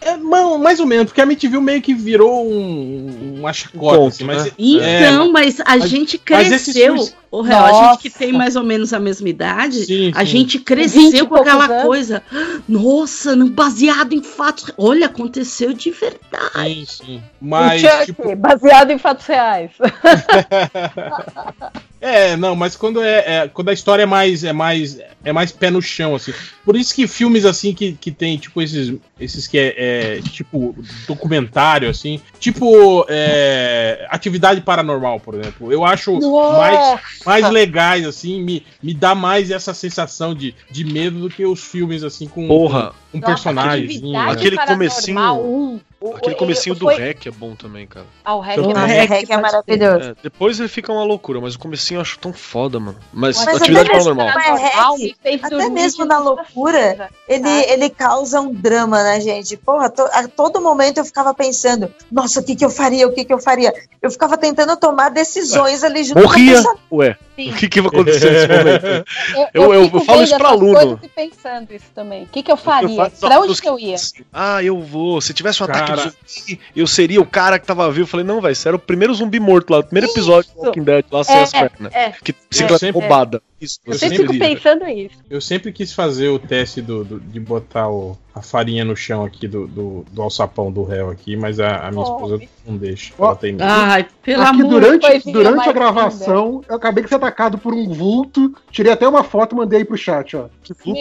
é, 0.00 0.16
mais 0.16 0.78
ou 0.78 0.86
menos, 0.86 1.06
porque 1.06 1.20
a 1.20 1.24
MTV 1.24 1.58
meio 1.60 1.82
que 1.82 1.94
virou 1.94 2.46
um, 2.46 3.36
uma 3.38 3.52
chacota, 3.52 3.96
ponto, 3.96 4.08
assim, 4.14 4.24
mas 4.24 4.44
né? 4.44 4.50
Então, 4.58 5.28
é, 5.28 5.32
mas 5.32 5.60
a 5.60 5.76
mas- 5.78 5.88
gente 5.90 6.20
mas 6.30 6.52
esses 6.52 6.74
cresceu. 6.74 6.94
filmes- 6.96 7.16
O 7.34 7.42
real, 7.42 7.64
a 7.64 7.90
gente 7.90 8.02
que 8.02 8.08
Nossa. 8.08 8.18
tem 8.18 8.32
mais 8.32 8.54
ou 8.54 8.62
menos 8.62 8.92
a 8.92 9.00
mesma 9.00 9.28
idade, 9.28 9.86
Sim, 9.86 10.12
a 10.14 10.20
sim. 10.20 10.26
gente 10.26 10.58
20 10.58 10.64
cresceu 10.64 11.26
com 11.26 11.34
aquela 11.34 11.64
anos. 11.64 11.82
coisa. 11.82 12.22
Nossa, 12.68 13.34
não 13.34 13.50
baseado 13.50 14.12
em 14.12 14.22
fatos. 14.22 14.70
Olha, 14.78 15.06
aconteceu 15.06 15.72
de 15.72 15.90
verdade. 15.90 16.52
sim, 16.54 16.84
sim. 16.86 17.22
Mas, 17.40 17.82
tipo, 18.04 18.36
baseado 18.36 18.92
em 18.92 18.98
fatos 18.98 19.26
reais. 19.26 19.72
É, 22.06 22.36
não, 22.36 22.54
mas 22.54 22.76
quando 22.76 23.02
é, 23.02 23.24
é- 23.44 23.48
quando 23.48 23.70
a 23.70 23.72
história 23.72 24.02
é 24.02 24.06
mais 24.06 24.44
é 24.44 24.52
mais 24.52 24.98
é 25.24 25.32
mais 25.32 25.50
pé 25.52 25.70
no 25.70 25.80
chão 25.80 26.14
assim. 26.14 26.34
Por 26.62 26.76
isso 26.76 26.94
que 26.94 27.06
filmes 27.06 27.46
assim 27.46 27.72
que, 27.72 27.94
que 27.94 28.10
tem 28.10 28.36
tipo 28.36 28.60
esses 28.60 28.94
esses 29.18 29.46
que 29.46 29.56
é, 29.56 30.18
é, 30.18 30.20
tipo 30.20 30.76
documentário 31.08 31.88
assim, 31.88 32.20
tipo 32.38 33.06
é, 33.08 34.06
atividade 34.10 34.60
paranormal, 34.60 35.18
por 35.18 35.34
exemplo. 35.34 35.72
Eu 35.72 35.82
acho 35.82 36.18
mais 36.58 37.00
mais 37.24 37.50
legais 37.50 38.06
assim, 38.06 38.42
me, 38.42 38.64
me 38.82 38.94
dá 38.94 39.14
mais 39.14 39.50
essa 39.50 39.74
sensação 39.74 40.34
de, 40.34 40.54
de 40.70 40.84
medo 40.84 41.20
do 41.20 41.30
que 41.30 41.44
os 41.44 41.62
filmes 41.62 42.02
assim 42.02 42.28
com 42.28 42.46
Porra. 42.46 42.94
Com 43.20 43.20
Nossa, 43.30 43.34
personagens. 43.34 43.90
Atividade 43.96 44.32
Aquele 44.32 44.56
comecinho- 44.58 45.20
um, 45.34 45.80
o- 46.00 46.16
Aquele 46.16 46.34
comecinho 46.34 46.74
do 46.74 46.84
foi- 46.86 46.96
REC 46.96 47.26
é 47.28 47.30
bom 47.30 47.54
também, 47.54 47.86
cara. 47.86 48.04
Ah, 48.24 48.34
o 48.34 48.40
REC 48.40 48.58
O 48.60 48.70
é 48.76 49.04
REC 49.06 49.30
é 49.32 49.36
maravilhoso. 49.38 50.10
É, 50.10 50.14
depois 50.22 50.58
ele 50.60 50.68
fica 50.68 50.92
uma 50.92 51.04
loucura, 51.04 51.40
mas 51.40 51.54
o 51.54 51.58
comecinho 51.58 51.98
eu 51.98 52.02
acho 52.02 52.18
tão 52.18 52.32
foda, 52.32 52.78
mano. 52.78 52.98
Mas, 53.12 53.42
Mas 53.44 53.56
atividade 53.56 53.88
até 53.90 53.98
paranormal. 53.98 54.96
Fez 55.22 55.42
até 55.44 55.68
mesmo 55.70 56.04
na 56.04 56.18
loucura, 56.18 57.08
Ele, 57.26 57.48
ele 57.48 57.88
causa 57.88 58.40
um 58.40 58.52
drama, 58.52 59.02
né, 59.02 59.18
gente? 59.20 59.56
Porra, 59.56 59.88
to- 59.88 60.02
a 60.12 60.28
todo 60.28 60.60
momento 60.60 60.98
eu 60.98 61.04
ficava 61.06 61.32
pensando, 61.32 61.90
nossa, 62.12 62.40
o 62.40 62.44
que 62.44 62.54
que 62.54 62.64
eu 62.64 62.70
faria, 62.70 63.06
o 63.08 63.12
que 63.14 63.24
que 63.24 63.32
eu 63.32 63.38
faria? 63.38 63.72
Eu 64.02 64.10
ficava 64.10 64.36
tentando 64.36 64.76
tomar 64.76 65.08
decisões 65.10 65.82
ali 65.82 66.04
junto 66.04 66.20
Morria! 66.20 66.62
com 66.62 66.96
o 66.96 66.98
Ué, 66.98 67.16
Sim. 67.34 67.50
o 67.50 67.54
que, 67.56 67.68
que 67.68 67.80
vai 67.80 67.88
acontecer 67.88 68.30
nesse 68.30 68.46
momento? 68.52 69.06
Eu, 69.54 69.62
Eu- 69.64 69.74
eu 69.74 69.84
fico 69.86 70.00
falo 70.04 70.22
isso 70.22 70.36
pra 70.36 70.48
aluno. 70.50 70.74
coisas 70.74 70.98
E 71.02 71.08
pensando 71.08 71.72
isso 71.72 71.86
também. 71.94 72.24
O 72.24 72.26
que, 72.26 72.42
que 72.42 72.52
eu 72.52 72.56
faria? 72.58 73.03
Pra 73.10 73.40
onde 73.40 73.60
que 73.60 73.68
eu 73.68 73.78
ia? 73.78 73.96
Ah, 74.32 74.62
eu 74.62 74.80
vou. 74.80 75.20
Se 75.20 75.32
tivesse 75.34 75.62
um 75.62 75.66
ataque 75.66 75.86
Cara. 75.94 76.02
de 76.02 76.40
zumbi, 76.40 76.60
eu 76.74 76.86
seria 76.86 77.20
o 77.20 77.26
cara 77.26 77.58
que 77.58 77.66
tava 77.66 77.86
vivo. 77.90 78.02
Eu 78.02 78.06
falei, 78.06 78.24
não, 78.26 78.40
velho, 78.40 78.54
você 78.54 78.68
era 78.68 78.76
o 78.76 78.80
primeiro 78.80 79.14
zumbi 79.14 79.38
morto 79.40 79.70
lá, 79.70 79.78
o 79.78 79.84
primeiro 79.84 80.10
episódio 80.10 80.50
do. 80.54 80.60
Walking 80.62 80.82
Dead, 80.84 81.04
lá 81.10 81.24
sem 81.24 81.36
É, 81.36 81.42
as 81.42 81.50
pernas. 81.52 81.92
É, 81.94 82.10
Que 82.22 82.34
bicicleta 82.50 82.78
sempre- 82.78 83.00
roubada. 83.00 83.42
Isso, 83.64 83.78
eu 83.86 83.92
Eu 83.92 83.98
sempre 83.98 84.16
fico 84.18 84.32
seria. 84.32 84.48
pensando 84.56 84.88
isso. 84.88 85.14
Eu 85.30 85.40
sempre 85.40 85.72
quis 85.72 85.92
fazer 85.92 86.28
o 86.28 86.38
teste 86.38 86.80
do, 86.82 87.04
do- 87.04 87.20
de 87.20 87.40
botar 87.40 87.88
o- 87.88 88.16
a 88.34 88.42
farinha 88.42 88.84
no 88.84 88.96
chão 88.96 89.24
aqui 89.24 89.46
do, 89.48 89.66
do, 89.66 90.04
do 90.10 90.22
alçapão 90.22 90.70
do 90.72 90.82
réu 90.82 91.08
aqui, 91.10 91.36
mas 91.36 91.58
a, 91.60 91.86
a 91.86 91.90
minha 91.90 92.02
Oh. 92.02 92.14
esposa 92.14 92.40
não 92.66 92.76
deixa. 92.76 93.12
Ó. 93.18 93.26
Ela 93.26 93.36
tem 93.36 93.52
medo. 93.52 93.64
Ai, 93.64 94.06
pelo 94.22 94.42
Aqui 94.42 94.60
amor 94.60 94.70
durante, 94.80 95.32
durante 95.32 95.68
a 95.68 95.72
gravação, 95.72 96.62
eu 96.68 96.74
acabei 96.76 97.02
de 97.04 97.08
ser 97.08 97.14
atacado 97.16 97.58
por 97.58 97.72
um 97.72 97.88
vulto. 97.92 98.54
Tirei 98.70 98.92
até 98.92 99.06
uma 99.08 99.22
foto 99.24 99.54
e 99.54 99.58
mandei 99.58 99.78
aí 99.80 99.84
pro 99.84 99.96
chat, 99.96 100.36
ó. 100.36 100.46
Que 100.62 100.72
vulto 100.74 101.00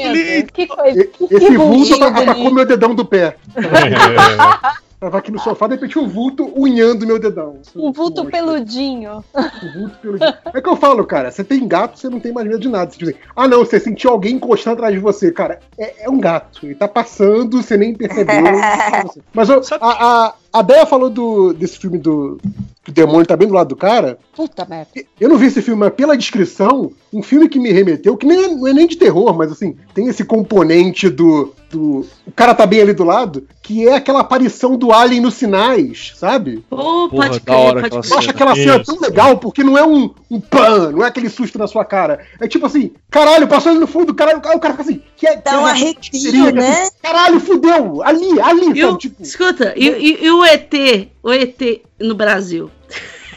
que 0.53 0.67
coisa. 0.67 1.03
Que, 1.05 1.23
Esse 1.25 1.47
que 1.47 1.57
vulto 1.57 1.95
ata- 2.03 2.21
atacou 2.21 2.51
meu 2.53 2.65
dedão 2.65 2.93
do 2.95 3.03
pé. 3.05 3.35
É, 3.55 4.83
Tava 5.03 5.17
aqui 5.17 5.33
no 5.33 5.39
sofá, 5.39 5.67
de 5.67 5.73
repente 5.73 5.99
o 5.99 6.07
vulto 6.07 6.49
unhando 6.55 7.05
meu 7.05 7.19
dedão. 7.19 7.59
Um 7.75 7.91
vulto 7.91 8.23
Mostra. 8.23 8.31
peludinho. 8.31 9.21
O 9.33 9.79
vulto 9.79 9.97
peludinho. 10.01 10.33
É 10.53 10.61
que 10.61 10.69
eu 10.69 10.77
falo, 10.77 11.05
cara, 11.05 11.29
você 11.29 11.43
tem 11.43 11.67
gato, 11.67 11.99
você 11.99 12.07
não 12.07 12.21
tem 12.21 12.31
mais 12.31 12.47
medo 12.47 12.61
de 12.61 12.69
nada. 12.69 12.89
Você 12.89 12.97
diz, 12.99 13.15
ah, 13.35 13.45
não, 13.45 13.65
você 13.65 13.81
sentiu 13.81 14.11
alguém 14.11 14.35
encostando 14.35 14.75
atrás 14.75 14.93
de 14.93 15.01
você. 15.01 15.29
Cara, 15.29 15.59
é, 15.77 16.05
é 16.05 16.09
um 16.09 16.21
gato. 16.21 16.65
Ele 16.65 16.75
tá 16.75 16.87
passando, 16.87 17.61
você 17.61 17.75
nem 17.75 17.93
percebeu. 17.93 18.33
Mas 19.33 19.49
a, 19.49 19.59
a, 19.81 20.33
a 20.53 20.61
Deia 20.61 20.85
falou 20.85 21.09
do, 21.09 21.51
desse 21.53 21.77
filme 21.79 21.97
do. 21.97 22.39
Que 22.83 22.91
o 22.91 22.93
demônio 22.93 23.25
tá 23.25 23.37
bem 23.37 23.47
do 23.47 23.53
lado 23.53 23.69
do 23.69 23.77
cara. 23.77 24.19
Puta 24.35 24.65
merda. 24.69 24.89
Eu 25.17 25.29
não 25.29 25.37
vi 25.37 25.45
esse 25.45 25.61
filme, 25.61 25.79
mas 25.79 25.93
pela 25.93 26.17
descrição, 26.17 26.91
um 27.13 27.23
filme 27.23 27.47
que 27.47 27.57
me 27.57 27.71
remeteu, 27.71 28.17
que 28.17 28.25
nem 28.25 28.43
é, 28.43 28.47
não 28.49 28.67
é 28.67 28.73
nem 28.73 28.85
de 28.87 28.97
terror, 28.97 29.33
mas 29.37 29.53
assim, 29.53 29.77
tem 29.93 30.07
esse 30.09 30.25
componente 30.25 31.09
do, 31.09 31.53
do. 31.71 32.05
O 32.27 32.31
cara 32.35 32.53
tá 32.53 32.65
bem 32.65 32.81
ali 32.81 32.91
do 32.91 33.05
lado, 33.05 33.47
que 33.61 33.87
é 33.87 33.95
aquela 33.95 34.19
aparição 34.19 34.75
do 34.75 34.91
Alien 34.91 35.21
nos 35.21 35.35
sinais, 35.35 36.11
sabe? 36.17 36.61
Pô, 36.69 37.07
Porra, 37.07 37.27
pode 37.29 37.39
crer, 37.39 37.55
hora 37.55 37.81
pode 37.81 37.85
aquela 37.95 38.05
Eu 38.13 38.17
acho 38.19 38.29
aquela 38.31 38.51
Isso. 38.53 38.63
cena 38.63 38.83
tão 38.83 38.99
legal, 38.99 39.37
porque 39.37 39.63
não 39.63 39.77
é 39.77 39.85
um, 39.87 40.09
um 40.29 40.41
pan, 40.41 40.91
não 40.91 41.05
é 41.05 41.07
aquele 41.07 41.29
susto 41.29 41.57
na 41.57 41.67
sua 41.67 41.85
cara. 41.85 42.19
É 42.37 42.49
tipo 42.49 42.65
assim, 42.65 42.91
caralho, 43.09 43.47
passou 43.47 43.71
ali 43.71 43.79
no 43.79 43.87
fundo, 43.87 44.13
caralho, 44.13 44.39
o 44.39 44.41
cara 44.41 44.73
fica 44.73 44.81
assim, 44.81 45.01
que 45.15 45.25
é, 45.25 45.37
Dá 45.37 45.51
que 45.51 45.55
um 45.57 45.67
é- 45.67 45.71
arrepio, 45.71 46.19
seria, 46.19 46.51
né? 46.51 46.81
assim, 46.81 46.91
Caralho, 47.01 47.39
fudeu! 47.39 48.03
Ali, 48.03 48.41
ali, 48.41 48.77
E 48.77 48.83
o- 48.83 48.87
sabe? 48.89 48.99
Tipo, 48.99 49.23
Escuta, 49.23 49.73
e, 49.77 49.87
e- 49.87 50.25
e 50.25 50.31
o 50.43 50.45
ET? 50.45 50.73
O 51.23 51.31
ET 51.33 51.81
no 51.99 52.13
Brasil? 52.15 52.69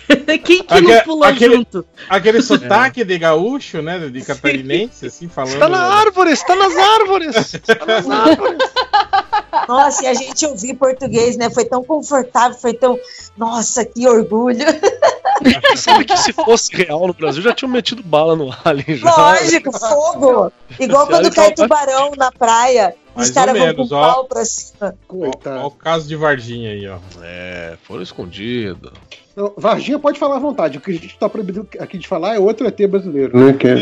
Quem 0.45 0.63
que 0.63 0.81
não 0.81 1.01
pulou 1.03 1.25
aquele- 1.25 1.57
junto? 1.57 1.85
Aquele 2.09 2.41
sotaque 2.43 3.03
de 3.05 3.19
gaúcho, 3.19 3.83
né? 3.83 3.99
De 4.09 4.23
catarinense, 4.23 5.07
assim, 5.07 5.29
falando. 5.29 5.55
Está 5.55 5.69
na 5.69 5.83
árvore, 5.83 6.31
está 6.31 6.55
nas 6.55 6.77
árvores! 6.77 7.55
Está 7.55 7.85
nas 7.87 8.07
árvores! 8.11 8.59
Nossa, 9.69 10.05
e 10.05 10.07
a 10.07 10.15
gente 10.15 10.47
ouvir 10.47 10.75
português, 10.75 11.37
né? 11.37 11.51
Foi 11.51 11.65
tão 11.65 11.83
confortável, 11.83 12.57
foi 12.57 12.75
tão. 12.75 12.97
Nossa, 13.37 13.85
que 13.85 14.07
orgulho! 14.07 14.59
Sabe 15.77 16.05
que 16.05 16.17
se 16.17 16.33
fosse 16.33 16.75
real 16.75 17.07
no 17.07 17.15
Brasil, 17.15 17.43
já 17.43 17.53
tinham 17.53 17.71
metido 17.71 18.03
bala 18.03 18.37
no 18.37 18.55
Alien 18.65 18.97
já. 18.97 19.17
Lógico, 19.17 19.79
fogo! 19.79 20.53
Igual 20.79 21.03
Esse 21.03 21.11
quando 21.11 21.35
cai 21.35 21.53
tubarão 21.55 22.13
na 22.17 22.33
praia, 22.33 22.95
Mais 23.15 23.29
os 23.29 23.35
caras 23.35 23.57
vão 23.57 23.67
com 23.69 23.73
menos, 23.77 23.93
o 23.93 23.95
ó. 23.95 24.13
pau 24.13 24.25
pra 24.25 24.45
cima. 24.45 24.95
Olha 25.09 25.67
o 25.67 25.71
caso 25.71 26.07
de 26.09 26.17
Varginha 26.17 26.71
aí, 26.71 26.89
ó. 26.89 26.99
É, 27.23 27.77
foram 27.85 28.03
escondidos. 28.03 28.93
Não, 29.37 29.53
Varginha 29.57 29.99
pode 29.99 30.19
falar 30.19 30.37
à 30.37 30.39
vontade. 30.39 30.79
O 30.79 30.81
que 30.81 30.91
a 30.91 30.95
gente 30.95 31.19
tá 31.19 31.29
proibido 31.29 31.69
aqui 31.79 31.99
de 31.99 32.09
falar 32.09 32.37
é 32.37 32.39
outro 32.39 32.67
ET 32.67 32.87
brasileiro, 32.89 33.37
né? 33.39 33.53
Que 33.53 33.69
é- 33.69 33.77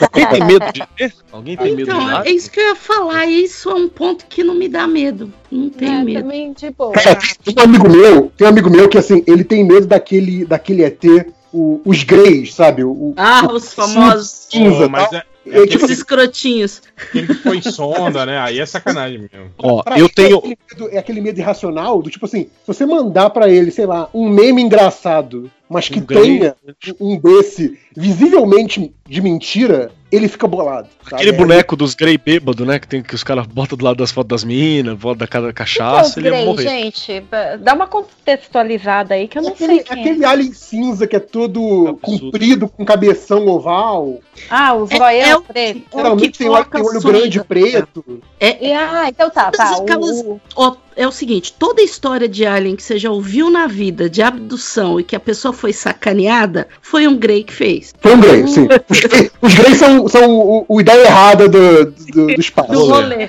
Alguém 0.00 0.26
tem 0.26 0.44
medo 0.44 0.72
de 0.72 0.86
ter? 0.96 1.14
Alguém 1.30 1.56
tem 1.56 1.76
medo 1.76 1.76
de 1.76 1.90
Então, 1.92 2.22
é 2.22 2.30
isso 2.30 2.50
que 2.50 2.60
eu 2.60 2.64
ia 2.68 2.74
falar. 2.74 3.26
Isso 3.26 3.68
é 3.70 3.74
um 3.74 3.88
ponto 3.88 4.24
que 4.26 4.42
não 4.42 4.54
me 4.54 4.68
dá 4.68 4.86
medo. 4.86 5.30
Não 5.50 5.68
tenho 5.68 6.00
É, 6.00 6.04
medo. 6.04 6.22
também, 6.22 6.52
tipo. 6.54 6.90
Cara, 6.92 7.18
tem 7.44 7.54
um 7.58 7.62
amigo 7.62 7.88
meu, 7.90 8.32
tem 8.36 8.46
um 8.46 8.50
amigo 8.50 8.70
meu 8.70 8.88
que 8.88 8.96
assim, 8.96 9.22
ele 9.26 9.44
tem 9.44 9.62
medo 9.62 9.86
daquele, 9.86 10.44
daquele 10.46 10.82
ET, 10.82 11.04
o- 11.52 11.80
os 11.84 12.02
Greys, 12.04 12.54
sabe? 12.54 12.82
O, 12.84 12.90
o- 12.90 13.14
Ah, 13.18 13.46
os 13.52 13.74
famosos. 13.74 14.46
cinza, 14.50 14.84
Pô, 14.84 14.88
mas 14.88 15.12
é, 15.12 15.22
É, 15.46 15.60
é 15.62 15.66
tipo 15.66 15.84
Os 15.84 15.90
escrotinhos. 15.90 16.82
aquele 16.96 17.26
que 17.26 17.34
foi 17.34 17.60
sonda, 17.62 18.24
né? 18.24 18.38
Aí 18.38 18.58
é 18.58 18.66
sacanagem 18.66 19.18
mesmo. 19.18 19.50
Ó, 19.58 19.82
Pra 19.82 19.98
eu 19.98 20.06
ele, 20.06 20.14
tenho. 20.14 20.36
É 20.36 20.38
aquele, 20.38 20.58
medo, 20.70 20.88
é 20.94 20.98
aquele 20.98 21.20
medo 21.20 21.38
irracional 21.40 22.02
do 22.02 22.10
tipo 22.10 22.24
assim, 22.26 22.44
se 22.44 22.66
você 22.66 22.86
mandar 22.86 23.30
pra 23.30 23.48
ele, 23.48 23.70
sei 23.70 23.86
lá, 23.86 24.08
um 24.14 24.28
meme 24.28 24.62
engraçado, 24.62 25.50
mas 25.68 25.88
que 25.88 25.98
Um 25.98 26.04
tenha 26.04 26.54
um 27.00 27.18
desse 27.18 27.78
visivelmente 27.96 28.92
de 29.06 29.20
mentira, 29.20 29.90
ele 30.10 30.28
fica 30.28 30.46
bolado. 30.46 30.88
sabe? 31.02 31.16
Aquele 31.16 31.30
É, 31.30 31.32
boneco 31.32 31.76
dos 31.76 31.94
Grey 31.94 32.16
bêbado, 32.16 32.64
né? 32.64 32.78
Que, 32.78 32.86
tem, 32.88 33.02
que 33.02 33.14
os 33.14 33.22
caras 33.24 33.46
botam 33.46 33.76
do 33.76 33.84
lado 33.84 33.96
das 33.96 34.10
fotos 34.10 34.28
das 34.28 34.44
minas, 34.44 34.96
botam 34.96 35.18
da 35.18 35.26
cada 35.26 35.46
Então, 35.46 35.54
cachaça, 35.54 36.18
ele 36.20 36.28
ia 36.28 36.32
Grey, 36.34 36.44
morrer. 36.46 36.62
gente, 36.68 37.24
dá 37.60 37.74
uma 37.74 37.86
contextualizada 37.86 39.14
aí 39.14 39.28
que 39.28 39.38
eu 39.38 39.42
não 39.42 39.50
Aquele, 39.50 39.74
sei 39.76 39.84
quem 39.84 39.96
é. 39.98 40.00
aquele 40.00 40.24
alien 40.24 40.52
cinza 40.52 41.06
que 41.06 41.16
é 41.16 41.20
todo 41.20 41.98
comprido, 42.00 42.68
com 42.68 42.84
cabeção 42.84 43.46
oval. 43.48 44.20
Ah, 44.48 44.74
os 44.74 44.90
É- 44.90 44.96
zoião 44.96 45.28
é 45.28 45.36
o- 45.36 45.42
preto. 45.42 45.82
Geralmente 45.94 46.38
tem, 46.38 46.48
olho- 46.48 46.64
tem 46.64 46.82
olho 46.82 47.00
grande 47.00 47.44
preto. 47.44 48.22
É, 48.40 48.66
E, 48.68 48.72
ah, 48.72 49.06
então 49.08 49.28
tá, 49.30 49.50
tá. 49.50 49.78
O- 49.98 50.40
Ó, 50.56 50.76
é 50.96 51.06
o 51.06 51.12
seguinte, 51.12 51.52
toda 51.58 51.82
história 51.82 52.28
de 52.28 52.46
alien 52.46 52.76
que 52.76 52.82
você 52.82 52.98
já 52.98 53.10
ouviu 53.10 53.50
na 53.50 53.66
vida, 53.66 54.08
de 54.08 54.22
abdução 54.22 54.98
e 55.00 55.04
que 55.04 55.14
a 55.16 55.20
pessoa 55.20 55.52
foi 55.52 55.72
sacaneada, 55.72 56.68
foi 56.80 57.06
um 57.06 57.16
Grey 57.16 57.42
que 57.44 57.52
fez. 57.52 57.92
Foi 58.00 58.14
um 58.14 58.20
Grey, 58.20 58.46
sim. 58.46 58.66
Os 58.94 59.00
Grey, 59.00 59.30
os 59.42 59.54
Grey 59.54 59.74
são, 59.74 60.08
são 60.08 60.30
o, 60.38 60.64
o 60.68 60.80
ideia 60.80 61.06
errada 61.06 61.48
do, 61.48 61.86
do, 61.86 62.26
do 62.26 62.40
espaço. 62.40 62.72
do 62.72 62.86
rolê. 62.86 63.28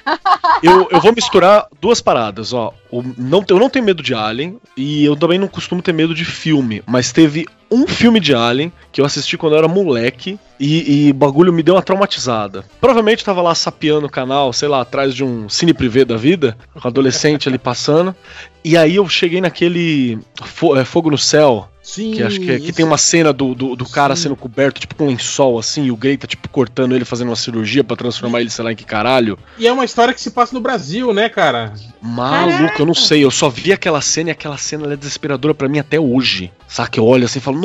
Eu, 0.62 0.88
eu 0.92 1.02
vou 1.02 1.14
misturar 1.14 1.66
duas 1.82 2.00
paradas, 2.02 2.54
ó. 2.54 2.74
O- 2.92 3.04
não, 3.18 3.44
eu 3.50 3.60
não 3.60 3.70
tenho 3.70 3.84
medo 3.86 4.02
de 4.04 4.14
Alien 4.14 4.58
e 4.78 5.04
eu 5.04 5.16
também 5.16 5.38
não 5.40 5.48
costumo 5.48 5.82
ter 5.82 5.94
medo 5.94 6.14
de 6.14 6.24
filme, 6.24 6.82
mas 6.86 7.12
teve 7.12 7.46
um 7.72 7.88
filme 7.88 8.20
de 8.20 8.34
Alien 8.34 8.72
que 8.92 9.02
eu 9.02 9.06
assisti 9.06 9.38
quando 9.38 9.54
eu 9.54 9.60
era 9.60 9.68
moleque 9.68 10.40
e, 10.60 11.08
e 11.08 11.12
o 11.12 11.14
bagulho 11.14 11.52
me 11.52 11.64
deu 11.64 11.76
uma 11.76 11.82
traumatizada. 11.82 12.64
Provavelmente 12.80 13.24
tava 13.26 13.42
lá 13.42 13.54
sapeando 13.56 14.06
o 14.06 14.10
canal, 14.10 14.54
sei 14.54 14.68
lá, 14.70 14.82
atrás 14.82 15.14
de 15.14 15.24
um 15.24 15.50
cine 15.50 15.74
privê 15.74 16.06
da 16.06 16.16
vida, 16.16 16.56
com 16.74 16.88
um 16.88 16.90
adolescente 16.90 17.50
ali 17.50 17.58
passando. 17.58 18.16
E 18.64 18.78
aí 18.78 18.96
eu 18.96 19.08
cheguei 19.10 19.42
naquele 19.42 20.20
Fo- 20.44 20.78
é, 20.78 20.86
Fogo 20.86 21.10
no 21.10 21.18
Céu, 21.18 21.68
Sim. 21.86 22.14
que 22.14 22.24
acho 22.24 22.40
que, 22.40 22.50
é- 22.52 22.60
que 22.60 22.74
tem 22.74 22.84
uma 22.84 22.98
cena 22.98 23.32
do, 23.32 23.54
do, 23.54 23.76
do 23.76 23.88
cara 23.88 24.16
sendo 24.16 24.36
coberto, 24.36 24.80
tipo, 24.82 24.96
com 24.96 25.06
um 25.06 25.08
lençol, 25.10 25.60
assim, 25.60 25.86
e 25.86 25.92
o 25.92 25.96
Grey 25.96 26.18
tá, 26.18 26.26
tipo, 26.26 26.50
cortando 26.50 26.96
ele, 26.96 27.06
fazendo 27.06 27.30
uma 27.30 27.36
cirurgia 27.36 27.84
pra 27.84 27.96
transformar 27.96 28.42
ele, 28.42 28.50
sei 28.50 28.66
lá, 28.66 28.72
em 28.72 28.76
que 28.76 28.84
caralho. 28.84 29.38
E 29.58 29.68
é 29.68 29.72
uma 29.72 29.86
história 29.86 30.12
que 30.14 30.20
se 30.20 30.32
passa 30.32 30.54
no 30.56 30.60
Brasil, 30.62 31.14
né, 31.14 31.30
cara? 31.30 31.74
Maluco, 32.02 32.82
eu 32.82 32.86
não 32.88 32.94
sei, 32.96 33.24
eu 33.24 33.30
só 33.32 33.50
vi 33.50 33.72
aquela 33.72 34.02
cena 34.02 34.30
e 34.30 34.32
aquela 34.32 34.58
cena 34.58 34.84
ela 34.86 34.94
é 34.94 34.98
desesperadora 34.98 35.54
pra 35.54 35.70
mim 35.70 35.78
até 35.80 36.00
hoje. 36.00 36.52
Saca? 36.76 37.00
Eu 37.00 37.06
olho 37.06 37.24
assim 37.24 37.40
e 37.40 37.42
falo, 37.42 37.62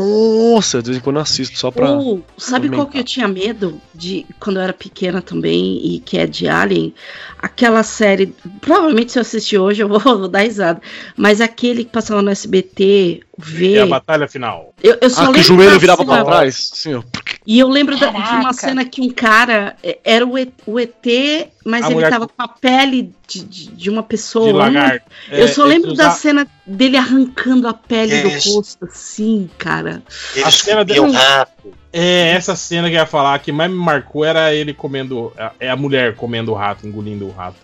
nossa, 0.54 0.80
de 0.80 0.86
vez 0.90 0.98
em 0.98 1.00
quando 1.00 1.16
eu 1.16 1.22
assisto 1.22 1.58
só 1.58 1.68
pra. 1.72 1.90
Ou, 1.90 2.24
sabe 2.38 2.68
qual 2.68 2.86
que 2.86 2.96
eu 2.96 3.02
tinha 3.02 3.26
medo 3.26 3.80
de 3.92 4.24
quando 4.38 4.58
eu 4.58 4.62
era 4.62 4.72
pequena 4.72 5.20
também 5.20 5.80
e 5.84 5.98
que 5.98 6.16
é 6.16 6.28
de 6.28 6.46
Alien? 6.46 6.94
Aquela 7.36 7.82
série, 7.82 8.32
provavelmente 8.60 9.10
se 9.10 9.18
eu 9.18 9.22
assistir 9.22 9.58
hoje 9.58 9.82
eu 9.82 9.88
vou, 9.88 9.98
vou 9.98 10.28
dar 10.30 10.42
risada, 10.42 10.80
mas 11.16 11.40
aquele 11.40 11.82
que 11.84 11.90
passava 11.90 12.22
no 12.22 12.30
SBT, 12.30 13.22
V. 13.36 13.74
É 13.74 13.80
a 13.82 13.86
batalha 13.86 14.28
final. 14.28 14.72
Eu, 14.80 14.96
eu 15.00 15.10
só 15.10 15.24
Ah, 15.24 15.32
que 15.32 15.40
o 15.40 15.42
joelho 15.42 15.80
virava 15.80 16.04
cena- 16.04 16.14
pra 16.14 16.24
trás. 16.24 16.70
Ó. 16.96 17.02
E 17.44 17.58
eu 17.58 17.68
lembro 17.68 17.98
da- 17.98 18.10
de 18.12 18.16
uma 18.36 18.52
cena 18.52 18.84
que 18.84 19.00
um 19.00 19.10
cara 19.10 19.74
é, 19.82 19.98
era 20.04 20.24
o, 20.24 20.38
E- 20.38 20.52
o 20.64 20.78
ET, 20.78 21.48
mas 21.64 21.82
A 21.84 21.86
ele 21.88 21.94
mulher 21.94 22.10
tava 22.10 22.26
com 22.26 22.34
a 22.42 22.48
pele 22.48 23.12
de, 23.28 23.44
de, 23.44 23.66
de 23.72 23.90
uma 23.90 24.02
pessoa. 24.02 24.44
De 24.46 24.50
Eu 24.50 24.54
não- 24.54 24.60
lagarto. 24.60 25.06
Eu 25.30 25.44
É, 25.44 25.48
só 25.48 25.64
lembro 25.64 25.88
eles 25.88 25.98
da 25.98 26.08
usa- 26.08 26.18
cena 26.18 26.46
dele 26.66 26.96
arrancando 26.96 27.68
a 27.68 27.74
pele 27.74 28.22
do 28.22 28.28
rosto, 28.28 28.84
assim, 28.84 29.48
cara. 29.58 30.02
A 30.36 30.38
Eles 30.40 30.54
cena 30.54 30.84
comiam 30.84 31.06
dele- 31.06 31.16
rato. 31.18 31.52
É, 31.92 32.28
essa 32.30 32.54
cena 32.54 32.88
que 32.88 32.94
eu 32.94 33.00
ia 33.00 33.06
falar, 33.06 33.36
que 33.40 33.50
mais 33.50 33.68
me 33.68 33.76
marcou 33.76 34.24
era 34.24 34.54
ele 34.54 34.72
comendo. 34.72 35.32
É 35.58 35.68
a 35.68 35.74
mulher 35.76 36.14
comendo 36.14 36.52
o 36.52 36.54
rato, 36.54 36.86
engolindo 36.86 37.26
o 37.26 37.32
rato. 37.32 37.56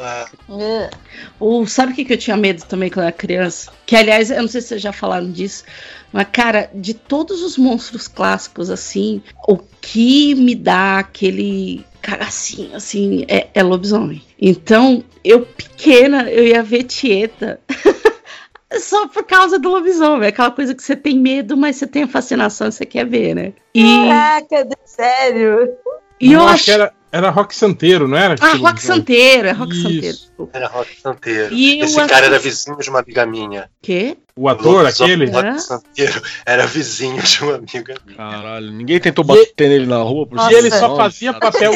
Ah, 0.00 0.26
Ou 1.40 1.66
sabe 1.66 1.92
o 1.92 1.94
que, 1.96 2.04
que 2.04 2.12
eu 2.12 2.18
tinha 2.18 2.36
medo 2.36 2.64
também 2.64 2.88
quando 2.90 3.04
eu 3.04 3.08
era 3.08 3.12
criança? 3.12 3.70
Que, 3.84 3.96
aliás, 3.96 4.30
eu 4.30 4.40
não 4.40 4.48
sei 4.48 4.60
se 4.60 4.68
vocês 4.68 4.82
já 4.82 4.92
falaram 4.92 5.30
disso, 5.30 5.64
mas, 6.12 6.28
cara, 6.30 6.70
de 6.72 6.94
todos 6.94 7.42
os 7.42 7.58
monstros 7.58 8.06
clássicos, 8.06 8.70
assim, 8.70 9.20
o 9.48 9.58
que 9.80 10.34
me 10.36 10.54
dá 10.54 11.00
aquele 11.00 11.84
cagacinho, 12.04 12.76
assim, 12.76 13.24
é, 13.28 13.48
é 13.54 13.62
lobisomem. 13.62 14.22
Então, 14.40 15.02
eu 15.24 15.40
pequena, 15.46 16.30
eu 16.30 16.44
ia 16.44 16.62
ver 16.62 16.84
Tieta. 16.84 17.60
Só 18.78 19.06
por 19.08 19.24
causa 19.24 19.58
do 19.58 19.70
lobisomem, 19.70 20.28
aquela 20.28 20.50
coisa 20.50 20.74
que 20.74 20.82
você 20.82 20.94
tem 20.96 21.18
medo, 21.18 21.56
mas 21.56 21.76
você 21.76 21.86
tem 21.86 22.02
a 22.02 22.08
fascinação 22.08 22.68
e 22.68 22.72
você 22.72 22.84
quer 22.84 23.06
ver, 23.06 23.34
né? 23.34 23.52
E, 23.74 23.84
Caraca, 24.08 24.68
sério. 24.84 25.70
e 26.20 26.32
eu 26.32 26.40
Não, 26.40 26.48
acho. 26.48 26.64
que 26.64 26.70
era, 26.72 26.92
era 27.12 27.30
rock 27.30 27.54
santeiro, 27.54 28.08
não 28.08 28.18
era? 28.18 28.34
Ah, 28.40 28.54
Rock 28.56 28.82
Santeiro, 28.82 29.46
é 29.46 29.52
Rock 29.52 29.72
Isso. 29.72 29.82
Santeiro. 29.82 30.50
Era 30.52 30.66
rock 30.66 31.00
santeiro. 31.00 31.54
E 31.54 31.78
eu 31.78 31.84
Esse 31.86 32.06
cara 32.06 32.26
era 32.26 32.38
vizinho 32.40 32.76
de 32.78 32.90
uma 32.90 32.98
amiga 33.00 33.24
minha. 33.24 33.70
Quê? 33.80 34.16
O 34.36 34.48
ator, 34.48 34.82
Lobisomem 34.82 35.12
aquele. 35.14 35.32
Era 36.44 36.66
vizinho 36.66 37.22
de 37.22 37.44
uma 37.44 37.54
amiga 37.54 37.94
minha. 38.04 38.16
Caralho, 38.16 38.72
ninguém 38.72 38.98
tentou 38.98 39.24
E- 39.24 39.28
bater 39.28 39.68
nele 39.68 39.86
na 39.86 39.98
rua 40.02 40.26
por 40.26 40.36
E 40.36 40.40
cima 40.42 40.58
ele 40.58 40.70
só 40.72 40.96
fazia 40.96 41.32
cara. 41.32 41.52
papel. 41.52 41.72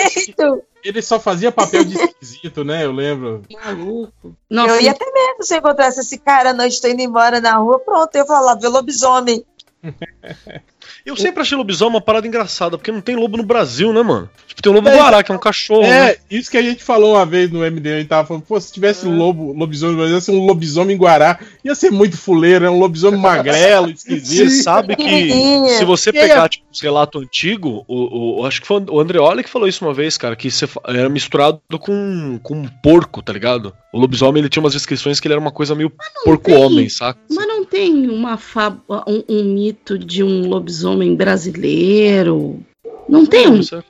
Ele 0.83 1.03
só 1.03 1.21
fazia 1.21 1.53
papel 1.53 1.85
de 1.85 1.95
esquisito, 1.97 2.65
né? 2.65 2.85
Eu 2.85 2.93
lembro. 2.93 3.43
Maluco. 3.53 4.35
Nossa, 4.51 4.75
eu 4.75 4.81
ia 4.81 4.95
ter 4.95 5.05
medo 5.13 5.43
se 5.43 5.55
eu 5.55 5.59
encontrasse 5.59 6.01
esse 6.01 6.19
cara 6.19 6.51
à 6.51 6.53
noite, 6.53 6.81
tô 6.81 6.89
indo 6.89 7.01
embora 7.03 7.41
na 7.41 7.57
rua, 7.59 7.79
pronto, 7.79 8.15
eu 8.17 8.27
falo 8.27 8.47
lá, 8.47 8.55
ver 8.57 8.69
lobisomem. 8.69 9.45
Eu 11.05 11.17
sempre 11.17 11.41
achei 11.43 11.57
lobisomem 11.57 11.95
uma 11.95 12.01
parada 12.01 12.27
engraçada, 12.27 12.77
porque 12.77 12.93
não 12.93 13.01
tem 13.01 13.17
lobo 13.17 13.37
no 13.37 13.43
Brasil, 13.43 13.93
né, 13.93 14.03
mano? 14.03 14.29
Tipo, 14.47 14.63
tem 14.63 14.71
o 14.73 14.75
lobo 14.75 14.89
É, 14.89 14.97
guará, 14.97 15.23
que 15.23 15.33
é 15.33 15.35
um 15.35 15.39
cachorro, 15.39 15.83
né? 15.83 16.11
É, 16.11 16.19
isso 16.31 16.51
que 16.51 16.57
a 16.59 16.63
gente 16.63 16.83
falou 16.83 17.15
uma 17.15 17.25
vez 17.25 17.51
no 17.51 17.65
MD, 17.65 17.93
a 17.93 17.99
gente 17.99 18.09
tava 18.09 18.27
falando, 18.27 18.43
pô, 18.43 18.61
se 18.61 18.73
tivesse 18.73 19.07
É. 19.07 19.11
lobo, 19.11 19.53
lobisomem, 19.53 19.97
mas 19.97 20.11
ia 20.11 20.21
ser 20.21 20.33
um 20.33 20.45
lobisomem 20.45 20.97
guará, 20.97 21.39
ia 21.65 21.75
ser 21.75 21.91
muito 21.91 22.17
fuleiro, 22.17 22.65
é 22.67 22.71
um 22.71 22.79
lobisomem 22.79 23.21
magrelo, 23.21 23.91
esquisito. 23.91 24.51
Você 24.51 24.63
sabe 24.63 24.97
que 24.97 25.31
se 25.79 25.85
você 25.85 26.13
pegar 26.13 26.49
tipo, 26.49 26.67
os 26.79 26.83
relatos 26.83 27.23
antigos, 27.23 27.83
o, 27.87 28.41
o- 28.41 28.47
acho 28.47 28.61
que 28.61 28.67
foi 28.67 28.83
o 28.89 29.01
Andreoli 29.01 29.43
que 29.43 29.51
falou 29.51 29.69
isso 29.69 29.85
uma 29.85 29.93
vez, 29.93 30.17
cara, 30.17 30.35
que 30.37 30.49
era 30.87 31.09
misturado 31.09 31.61
com, 31.79 32.39
com 32.43 32.55
um 32.55 32.69
porco, 32.83 33.21
tá 33.23 33.33
ligado? 33.33 33.73
O 33.93 33.99
lobisomem 33.99 34.41
ele 34.41 34.49
tinha 34.49 34.63
umas 34.63 34.73
descrições 34.73 35.19
que 35.21 35.27
ele 35.27 35.35
era 35.35 35.41
uma 35.41 35.51
coisa 35.53 35.75
meio 35.75 35.93
porco-homem, 36.25 36.89
saca? 36.89 37.19
Mas 37.31 37.47
não 37.47 37.65
tem 37.65 38.09
uma 38.09 38.37
fábula, 38.37 39.05
um, 39.07 39.23
um 39.29 39.45
mito 39.55 39.99
de 39.99 40.23
um 40.23 40.49
lobisomem 40.49 41.15
brasileiro? 41.15 42.61
Não 43.09 43.25
tem 43.27 43.49
um. 43.49 43.53
É 43.53 43.55
coisa 43.57 43.85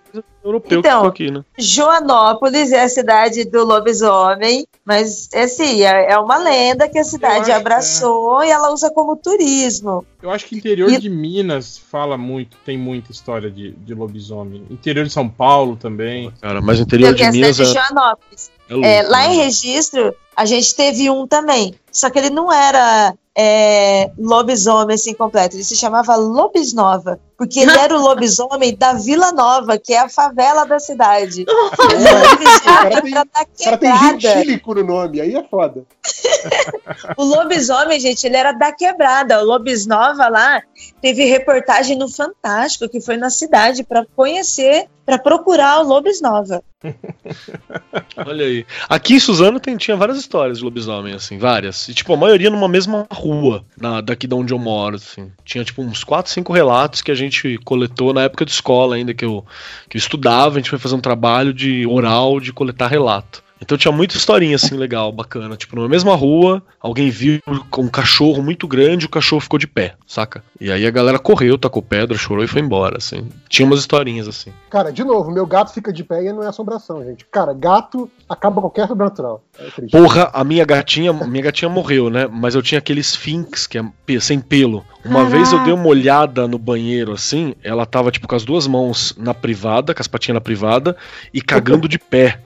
europeu 0.44 0.78
Então, 0.78 0.90
que 0.90 0.96
ficou 0.96 1.08
aqui, 1.08 1.30
né? 1.30 1.44
Joanópolis 1.58 2.72
é 2.72 2.82
a 2.82 2.88
cidade 2.88 3.44
do 3.44 3.64
lobisomem, 3.64 4.66
mas 4.84 5.28
é 5.32 5.42
assim, 5.42 5.82
é, 5.82 6.12
é 6.12 6.18
uma 6.18 6.38
lenda 6.38 6.88
que 6.88 6.98
a 6.98 7.04
cidade 7.04 7.50
acho, 7.50 7.60
abraçou 7.60 8.42
e 8.44 8.50
ela 8.50 8.72
usa 8.72 8.90
como 8.90 9.16
turismo. 9.16 10.04
Eu 10.22 10.30
acho 10.30 10.46
que 10.46 10.56
interior 10.56 10.90
E- 10.90 10.98
de 10.98 11.10
Minas 11.10 11.76
fala 11.78 12.16
muito, 12.16 12.56
tem 12.64 12.78
muita 12.78 13.10
história 13.12 13.50
de, 13.50 13.72
de 13.72 13.94
lobisomem. 13.94 14.64
Interior 14.70 15.04
de 15.06 15.12
São 15.12 15.28
Paulo 15.28 15.76
também. 15.76 16.32
Cara, 16.40 16.60
mas 16.60 16.78
o 16.78 16.82
interior 16.82 17.08
Eu 17.10 17.14
de 17.14 17.30
Minas 17.30 17.56
de 17.56 17.62
é, 17.62 17.66
Joanópolis. 17.66 18.50
é 18.68 18.72
louco, 18.74 18.86
É, 18.88 19.02
lá 19.02 19.26
em 19.26 19.36
né? 19.36 19.44
registro, 19.44 20.14
a 20.36 20.44
gente 20.44 20.74
teve 20.74 21.10
um 21.10 21.26
também. 21.26 21.74
Só 21.92 22.08
que 22.10 22.18
ele 22.18 22.30
não 22.30 22.52
era 22.52 23.14
é, 23.36 24.10
lobisomem 24.18 24.94
assim 24.94 25.14
completo, 25.14 25.56
ele 25.56 25.64
se 25.64 25.76
chamava 25.76 26.16
Lobisnova. 26.16 27.20
Porque 27.38 27.60
ele 27.60 27.78
era 27.78 27.96
o 27.96 28.02
lobisomem 28.02 28.74
da 28.76 28.94
Vila 28.94 29.30
Nova, 29.30 29.78
que 29.78 29.94
é 29.94 30.00
a 30.00 30.08
favela 30.08 30.66
da 30.66 30.80
cidade. 30.80 31.46
Era 31.48 32.16
o 32.16 32.30
lobisomem 32.30 33.14
da 33.14 33.22
O 33.22 33.64
cara 33.64 33.78
tem 33.78 34.20
gentílico 34.20 34.74
no 34.74 34.82
nome, 34.82 35.20
aí 35.20 35.36
é 35.36 35.44
foda. 35.44 35.84
O 37.16 37.24
lobisomem, 37.24 38.00
gente, 38.00 38.26
ele 38.26 38.36
era 38.36 38.52
da 38.52 38.72
quebrada. 38.72 39.40
O 39.40 39.44
Lobisnova 39.44 40.28
lá 40.28 40.62
teve 41.00 41.24
reportagem 41.24 41.96
no 41.96 42.08
Fantástico, 42.08 42.88
que 42.88 43.00
foi 43.00 43.16
na 43.16 43.30
cidade 43.30 43.84
para 43.84 44.06
conhecer, 44.16 44.88
para 45.04 45.18
procurar 45.18 45.80
o 45.80 45.86
Lobisnova. 45.86 46.62
Olha 48.16 48.46
aí. 48.46 48.64
Aqui 48.88 49.14
em 49.14 49.20
Suzano 49.20 49.58
tem, 49.58 49.76
tinha 49.76 49.96
várias 49.96 50.18
histórias 50.18 50.58
de 50.58 50.64
lobisomem, 50.64 51.12
assim, 51.12 51.38
várias. 51.38 51.88
E, 51.88 51.94
tipo, 51.94 52.12
a 52.12 52.16
maioria 52.16 52.50
numa 52.50 52.68
mesma 52.68 53.06
rua, 53.10 53.64
na, 53.76 54.00
daqui 54.00 54.26
de 54.26 54.34
onde 54.34 54.52
eu 54.52 54.58
moro, 54.58 54.96
assim. 54.96 55.30
Tinha, 55.44 55.64
tipo, 55.64 55.82
uns 55.82 56.04
4, 56.04 56.30
5 56.30 56.52
relatos 56.52 57.02
que 57.02 57.10
a 57.10 57.16
gente 57.16 57.27
coletou 57.64 58.12
na 58.12 58.22
época 58.22 58.44
de 58.44 58.50
escola 58.50 58.96
ainda, 58.96 59.14
que 59.14 59.24
eu, 59.24 59.44
que 59.88 59.96
eu 59.96 59.98
estudava, 59.98 60.56
a 60.56 60.58
gente 60.58 60.70
foi 60.70 60.78
fazer 60.78 60.94
um 60.94 61.00
trabalho 61.00 61.52
de 61.52 61.86
oral, 61.86 62.40
de 62.40 62.52
coletar 62.52 62.88
relato. 62.88 63.42
Então 63.60 63.76
tinha 63.76 63.92
muita 63.92 64.16
historinha, 64.16 64.56
assim, 64.56 64.76
legal, 64.76 65.10
bacana. 65.12 65.56
Tipo, 65.56 65.76
numa 65.76 65.88
mesma 65.88 66.14
rua, 66.14 66.62
alguém 66.80 67.10
viu 67.10 67.40
um 67.76 67.88
cachorro 67.88 68.42
muito 68.42 68.66
grande, 68.66 69.06
o 69.06 69.10
cachorro 69.10 69.40
ficou 69.40 69.58
de 69.58 69.66
pé, 69.66 69.94
saca? 70.06 70.42
E 70.60 70.70
aí 70.70 70.86
a 70.86 70.90
galera 70.90 71.18
correu, 71.18 71.58
tacou 71.58 71.82
pedra, 71.82 72.16
chorou 72.16 72.44
e 72.44 72.48
foi 72.48 72.60
embora, 72.60 72.98
assim. 72.98 73.28
Tinha 73.48 73.66
umas 73.66 73.80
historinhas, 73.80 74.28
assim. 74.28 74.52
Cara, 74.70 74.92
de 74.92 75.04
novo, 75.04 75.30
meu 75.30 75.46
gato 75.46 75.72
fica 75.72 75.92
de 75.92 76.04
pé 76.04 76.24
e 76.24 76.32
não 76.32 76.42
é 76.42 76.46
assombração, 76.46 77.04
gente. 77.04 77.26
Cara, 77.30 77.52
gato 77.52 78.10
acaba 78.28 78.60
qualquer 78.60 78.86
sobrenatural. 78.86 79.42
É 79.58 79.70
triste. 79.70 79.92
Porra, 79.92 80.30
a 80.32 80.44
minha 80.44 80.64
gatinha, 80.64 81.12
minha 81.12 81.44
gatinha 81.44 81.68
morreu, 81.68 82.10
né? 82.10 82.28
Mas 82.30 82.54
eu 82.54 82.62
tinha 82.62 82.78
aquele 82.78 83.00
Sphinx, 83.00 83.66
que 83.66 83.78
é 83.78 83.84
sem 84.20 84.40
pelo. 84.40 84.84
Uma 85.04 85.24
vez 85.24 85.52
eu 85.52 85.62
dei 85.64 85.72
uma 85.72 85.86
olhada 85.86 86.46
no 86.46 86.58
banheiro 86.58 87.12
assim, 87.12 87.54
ela 87.62 87.86
tava 87.86 88.10
tipo 88.10 88.28
com 88.28 88.34
as 88.34 88.44
duas 88.44 88.66
mãos 88.66 89.14
na 89.16 89.32
privada, 89.32 89.94
com 89.94 90.00
as 90.00 90.08
patinhas 90.08 90.34
na 90.34 90.40
privada 90.40 90.96
e 91.32 91.40
cagando 91.40 91.88
de 91.88 91.98
pé. 91.98 92.40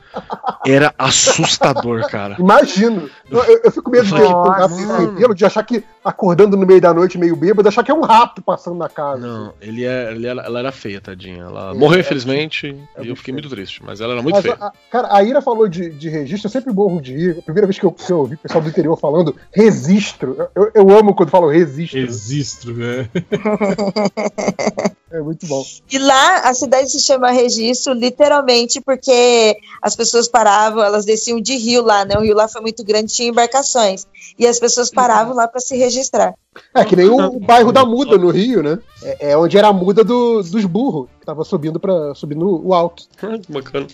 Era 0.67 0.95
assustador, 0.99 2.07
cara. 2.09 2.37
Imagino. 2.39 3.09
Eu, 3.31 3.43
eu- 3.45 3.61
eu 3.65 3.71
fico 3.71 3.85
com 3.85 3.91
medo 3.91 4.05
de 4.07 4.13
Nossa. 4.13 4.25
acordar 4.31 4.69
sem 4.69 5.15
pelo, 5.17 5.35
de 5.35 5.45
achar 5.45 5.63
que, 5.65 5.83
acordando 6.05 6.57
no 6.57 6.67
meio 6.67 6.81
da 6.81 6.93
noite 6.95 7.19
meio 7.19 7.35
bêbado, 7.35 7.69
achar 7.69 7.83
que 7.83 7.91
é 7.91 7.95
um 7.95 8.03
rato 8.03 8.41
passando 8.43 8.77
na 8.77 8.89
casa. 8.89 9.27
Não, 9.27 9.55
ele 9.61 9.85
é, 9.85 10.13
ele 10.13 10.27
era- 10.27 10.43
ela 10.43 10.59
era 10.59 10.73
feia, 10.73 11.01
tadinha. 11.01 11.43
Ela 11.45 11.75
morreu, 11.75 12.01
infelizmente, 12.01 12.77
e 13.01 13.09
eu 13.09 13.17
fiquei 13.17 13.33
muito 13.33 13.49
triste, 13.49 13.83
mas 13.85 14.01
ela 14.01 14.13
era 14.13 14.23
muito 14.23 14.35
Mas, 14.37 14.43
feia. 14.43 14.57
a- 14.61 14.73
cara, 14.91 15.09
a 15.15 15.23
Ira 15.23 15.41
falou 15.43 15.67
de, 15.69 15.91
de 15.91 16.09
registro, 16.09 16.47
eu 16.47 16.53
sempre 16.53 16.73
morro 16.73 17.01
de 17.01 17.15
rir. 17.17 17.39
A 17.39 17.43
primeira 17.43 17.67
vez 17.67 17.79
que 17.79 17.87
eu, 17.87 17.93
que 17.93 18.11
eu 18.13 18.19
ouvi 18.19 18.35
o 18.35 18.39
pessoal 18.39 18.63
do 18.63 18.69
interior 18.69 18.97
falando 18.99 19.35
registro. 19.53 20.49
Eu, 20.55 20.71
eu 20.75 20.91
amo 20.99 21.15
quando 21.15 21.31
falam 21.31 21.49
registro. 21.51 21.99
Registro, 22.01 22.75
né? 22.75 23.09
É 25.13 25.21
muito 25.21 25.47
bom. 25.47 25.63
E 25.91 25.99
lá 25.99 26.39
a 26.39 26.55
cidade 26.55 26.91
se 26.91 26.99
chama 26.99 27.31
Registro, 27.31 27.93
literalmente, 27.93 28.81
porque 28.81 29.59
as 29.83 29.95
pessoas 29.95 30.27
paravam, 30.27 30.83
elas 30.83 31.05
desciam 31.05 31.39
de 31.39 31.55
rio 31.57 31.83
lá, 31.83 32.05
né? 32.05 32.17
O 32.17 32.23
rio 32.23 32.35
lá 32.35 32.49
foi 32.49 32.63
muito 32.63 32.83
grande, 32.83 33.13
tinha 33.13 33.29
embarcações. 33.29 34.07
E 34.39 34.47
as 34.47 34.59
pessoas 34.59 34.91
paravam 34.91 35.35
lá 35.35 35.47
para 35.47 35.61
se 35.61 35.77
registrar. 35.77 36.33
É 36.75 36.85
que 36.85 36.97
nem 36.97 37.09
o, 37.09 37.17
o 37.17 37.41
bairro 37.41 37.73
da 37.73 37.85
Muda 37.85 38.17
no 38.17 38.31
Rio, 38.31 38.63
né? 38.63 38.79
É, 39.03 39.33
é 39.33 39.37
onde 39.37 39.57
era 39.59 39.69
a 39.69 39.73
muda 39.73 40.03
do- 40.03 40.43
dos 40.43 40.65
burros, 40.65 41.09
que 41.21 41.27
tava 41.27 41.45
subindo 41.45 41.79
para 41.79 42.15
subindo 42.15 42.67
o 42.67 42.73
alto. 42.73 43.05
Bacana. 43.49 43.87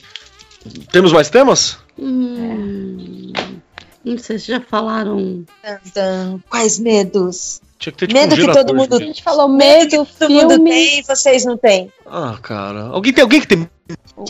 Temos 0.92 1.12
mais 1.12 1.28
temas? 1.30 1.78
Hum, 1.98 3.32
não 4.04 4.18
sei 4.18 4.38
se 4.38 4.46
já 4.48 4.60
falaram. 4.60 5.44
Quais 6.48 6.78
medos? 6.78 7.60
Tinha 7.78 7.92
que 7.92 8.06
ter 8.06 8.12
Medo 8.12 8.34
que 8.34 8.52
todo 8.52 8.74
mundo- 8.74 8.96
A 8.96 8.98
gente 8.98 9.22
falou 9.22 9.48
medo, 9.48 10.04
Todo 10.18 10.30
mundo 10.30 10.48
filme. 10.50 10.70
tem, 10.70 11.02
vocês 11.04 11.44
não 11.44 11.56
têm. 11.56 11.92
Ah, 12.04 12.36
cara. 12.42 12.86
Alguém 12.88 13.12
tem, 13.12 13.22
alguém 13.22 13.40
que 13.40 13.46
tem. 13.46 13.68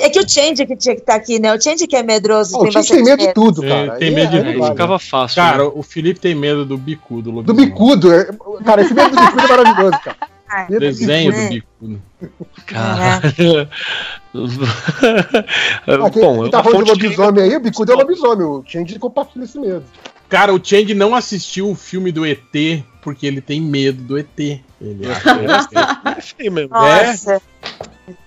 É 0.00 0.10
que 0.10 0.20
o 0.20 0.28
Change 0.28 0.66
que 0.66 0.76
tinha 0.76 0.94
que 0.94 1.00
estar 1.00 1.14
aqui, 1.14 1.38
né? 1.38 1.54
O 1.54 1.60
Change 1.60 1.86
que 1.86 1.96
é 1.96 2.02
medroso, 2.02 2.54
Ah, 2.56 2.58
o 2.58 2.62
tem 2.64 2.72
Change 2.72 2.88
tem 2.92 3.02
medo 3.04 3.26
de 3.26 3.32
tudo, 3.32 3.60
Tem- 3.62 3.70
cara. 3.70 3.98
tem 3.98 4.08
Aí 4.08 4.14
medo 4.14 4.30
de 4.30 4.36
é- 4.36 4.40
aí 4.42 4.52
tudo. 4.54 4.66
Ficava 4.66 4.98
fácil. 4.98 5.36
Cara, 5.36 5.64
né? 5.64 5.70
o 5.74 5.82
Felipe 5.82 6.20
tem 6.20 6.34
medo 6.34 6.66
do 6.66 6.76
bicudo. 6.76 7.42
Do 7.42 7.54
bicudo, 7.54 8.12
é- 8.12 8.28
cara, 8.66 8.82
esse 8.82 8.92
medo 8.92 9.10
do 9.10 9.16
bicudo 9.22 9.40
é 9.40 9.48
maravilhoso, 9.48 9.98
cara. 10.04 10.16
Do 10.68 10.80
Desenho 10.80 11.32
do 11.32 11.48
bicudo. 11.48 12.02
Ah, 12.74 13.20
quem, 16.12 16.22
Bom, 16.22 16.42
quem 16.42 16.50
tá 16.50 16.60
a 16.60 16.64
falando 16.64 16.84
de 16.84 16.90
fonte 16.90 17.00
de- 17.00 17.06
lobisomem 17.06 17.44
aí, 17.44 17.56
o 17.56 17.60
bicudo 17.60 17.92
é 17.92 17.94
o 17.94 17.98
lobisomem. 17.98 18.46
O 18.46 18.62
Change 18.66 18.98
compartilha 18.98 19.44
esse 19.44 19.58
medo. 19.58 19.84
Cara, 20.28 20.52
o 20.52 20.60
Change 20.62 20.94
não 20.94 21.14
assistiu 21.14 21.70
o 21.70 21.74
filme 21.74 22.12
do 22.12 22.24
ET 22.24 22.84
porque 23.02 23.26
ele 23.26 23.40
tem 23.40 23.60
medo 23.60 24.02
do 24.02 24.18
ET. 24.18 24.38
Ele 24.38 25.06
acha 25.08 26.18
É 26.18 26.20
feio 26.20 26.52
mesmo. 26.52 26.70
Nossa. 26.70 27.40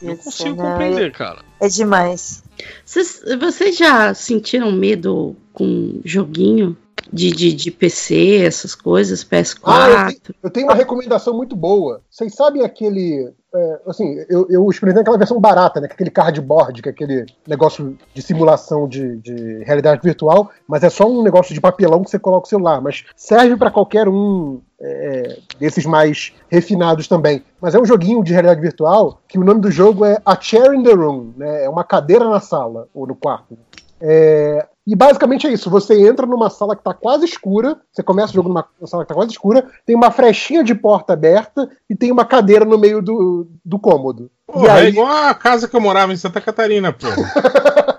Eu 0.01 0.17
consigo 0.17 0.55
Não, 0.55 0.71
compreender, 0.71 1.11
cara. 1.11 1.43
É 1.59 1.67
demais. 1.67 2.43
Vocês, 2.85 3.21
vocês 3.39 3.77
já 3.77 4.13
sentiram 4.13 4.71
medo 4.71 5.35
com 5.53 5.99
joguinho 6.03 6.75
de, 7.11 7.31
de, 7.31 7.53
de 7.53 7.71
PC, 7.71 8.43
essas 8.45 8.73
coisas, 8.73 9.23
PS4? 9.23 9.59
Ah, 9.65 9.89
eu, 9.89 10.05
tenho, 10.07 10.35
eu 10.43 10.49
tenho 10.49 10.67
uma 10.67 10.75
recomendação 10.75 11.35
muito 11.35 11.55
boa. 11.55 12.01
Vocês 12.09 12.33
sabem 12.33 12.63
aquele. 12.63 13.31
é, 13.53 13.79
assim, 13.85 14.23
eu, 14.29 14.47
eu 14.49 14.69
experimentei 14.69 15.01
aquela 15.01 15.17
versão 15.17 15.39
barata, 15.39 15.81
né? 15.81 15.87
é 15.89 15.93
Aquele 15.93 16.09
cardboard, 16.09 16.81
que 16.81 16.87
é 16.87 16.91
aquele 16.91 17.25
negócio 17.45 17.97
de 18.13 18.21
simulação 18.21 18.87
de, 18.87 19.17
de 19.17 19.63
realidade 19.63 20.01
virtual, 20.01 20.51
mas 20.67 20.83
é 20.83 20.89
só 20.89 21.05
um 21.09 21.21
negócio 21.21 21.53
de 21.53 21.59
papelão 21.59 22.03
que 22.03 22.09
você 22.09 22.19
coloca 22.19 22.47
o 22.47 22.49
celular. 22.49 22.79
Mas 22.81 23.03
serve 23.15 23.57
para 23.57 23.71
qualquer 23.71 24.07
um 24.07 24.61
é, 24.79 25.37
desses 25.59 25.85
mais 25.85 26.33
refinados 26.49 27.07
também. 27.07 27.43
Mas 27.61 27.75
é 27.75 27.79
um 27.79 27.85
joguinho 27.85 28.23
de 28.23 28.31
realidade 28.31 28.61
virtual 28.61 29.21
que 29.27 29.37
o 29.37 29.43
nome 29.43 29.61
do 29.61 29.69
jogo 29.69 30.05
é 30.05 30.17
A 30.25 30.39
Chair 30.39 30.73
in 30.73 30.83
the 30.83 30.93
Room, 30.93 31.33
né? 31.37 31.65
É 31.65 31.69
uma 31.69 31.83
cadeira 31.83 32.27
na 32.27 32.39
sala, 32.39 32.87
ou 32.93 33.05
no 33.05 33.15
quarto. 33.15 33.57
É, 34.01 34.65
e 34.85 34.95
basicamente 34.95 35.45
é 35.45 35.53
isso. 35.53 35.69
Você 35.69 36.07
entra 36.07 36.25
numa 36.25 36.49
sala 36.49 36.75
que 36.75 36.83
tá 36.83 36.93
quase 36.93 37.25
escura. 37.25 37.77
Você 37.91 38.01
começa 38.01 38.31
o 38.31 38.35
jogo 38.35 38.49
numa 38.49 38.65
sala 38.85 39.03
que 39.03 39.09
tá 39.09 39.15
quase 39.15 39.31
escura. 39.31 39.65
Tem 39.85 39.95
uma 39.95 40.11
frechinha 40.11 40.63
de 40.63 40.73
porta 40.73 41.13
aberta 41.13 41.69
e 41.89 41.95
tem 41.95 42.11
uma 42.11 42.25
cadeira 42.25 42.65
no 42.65 42.77
meio 42.77 43.01
do, 43.01 43.47
do 43.63 43.77
cômodo. 43.77 44.31
Pô, 44.47 44.63
e, 44.63 44.67
é 44.67 44.71
aí, 44.71 44.87
igual 44.89 45.07
a 45.07 45.33
casa 45.35 45.67
que 45.67 45.75
eu 45.75 45.81
morava 45.81 46.11
em 46.11 46.17
Santa 46.17 46.41
Catarina, 46.41 46.91
pô. 46.91 47.07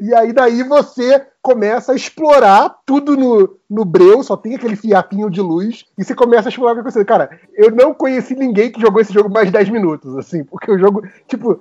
e 0.00 0.14
aí 0.14 0.32
daí 0.32 0.62
você 0.62 1.24
começa 1.40 1.92
a 1.92 1.94
explorar 1.94 2.76
tudo 2.84 3.16
no, 3.16 3.56
no 3.70 3.84
breu, 3.84 4.22
só 4.22 4.36
tem 4.36 4.54
aquele 4.54 4.76
fiapinho 4.76 5.30
de 5.30 5.40
luz, 5.40 5.86
e 5.96 6.04
você 6.04 6.14
começa 6.14 6.48
a 6.48 6.50
explorar 6.50 6.72
o 6.72 6.74
que 6.74 6.80
aconteceu. 6.80 7.06
Cara, 7.06 7.30
eu 7.54 7.70
não 7.70 7.94
conheci 7.94 8.34
ninguém 8.34 8.70
que 8.70 8.80
jogou 8.80 9.00
esse 9.00 9.12
jogo 9.12 9.30
mais 9.30 9.46
de 9.46 9.52
10 9.52 9.70
minutos, 9.70 10.14
assim, 10.18 10.44
porque 10.44 10.70
o 10.70 10.78
jogo, 10.78 11.02
tipo, 11.26 11.60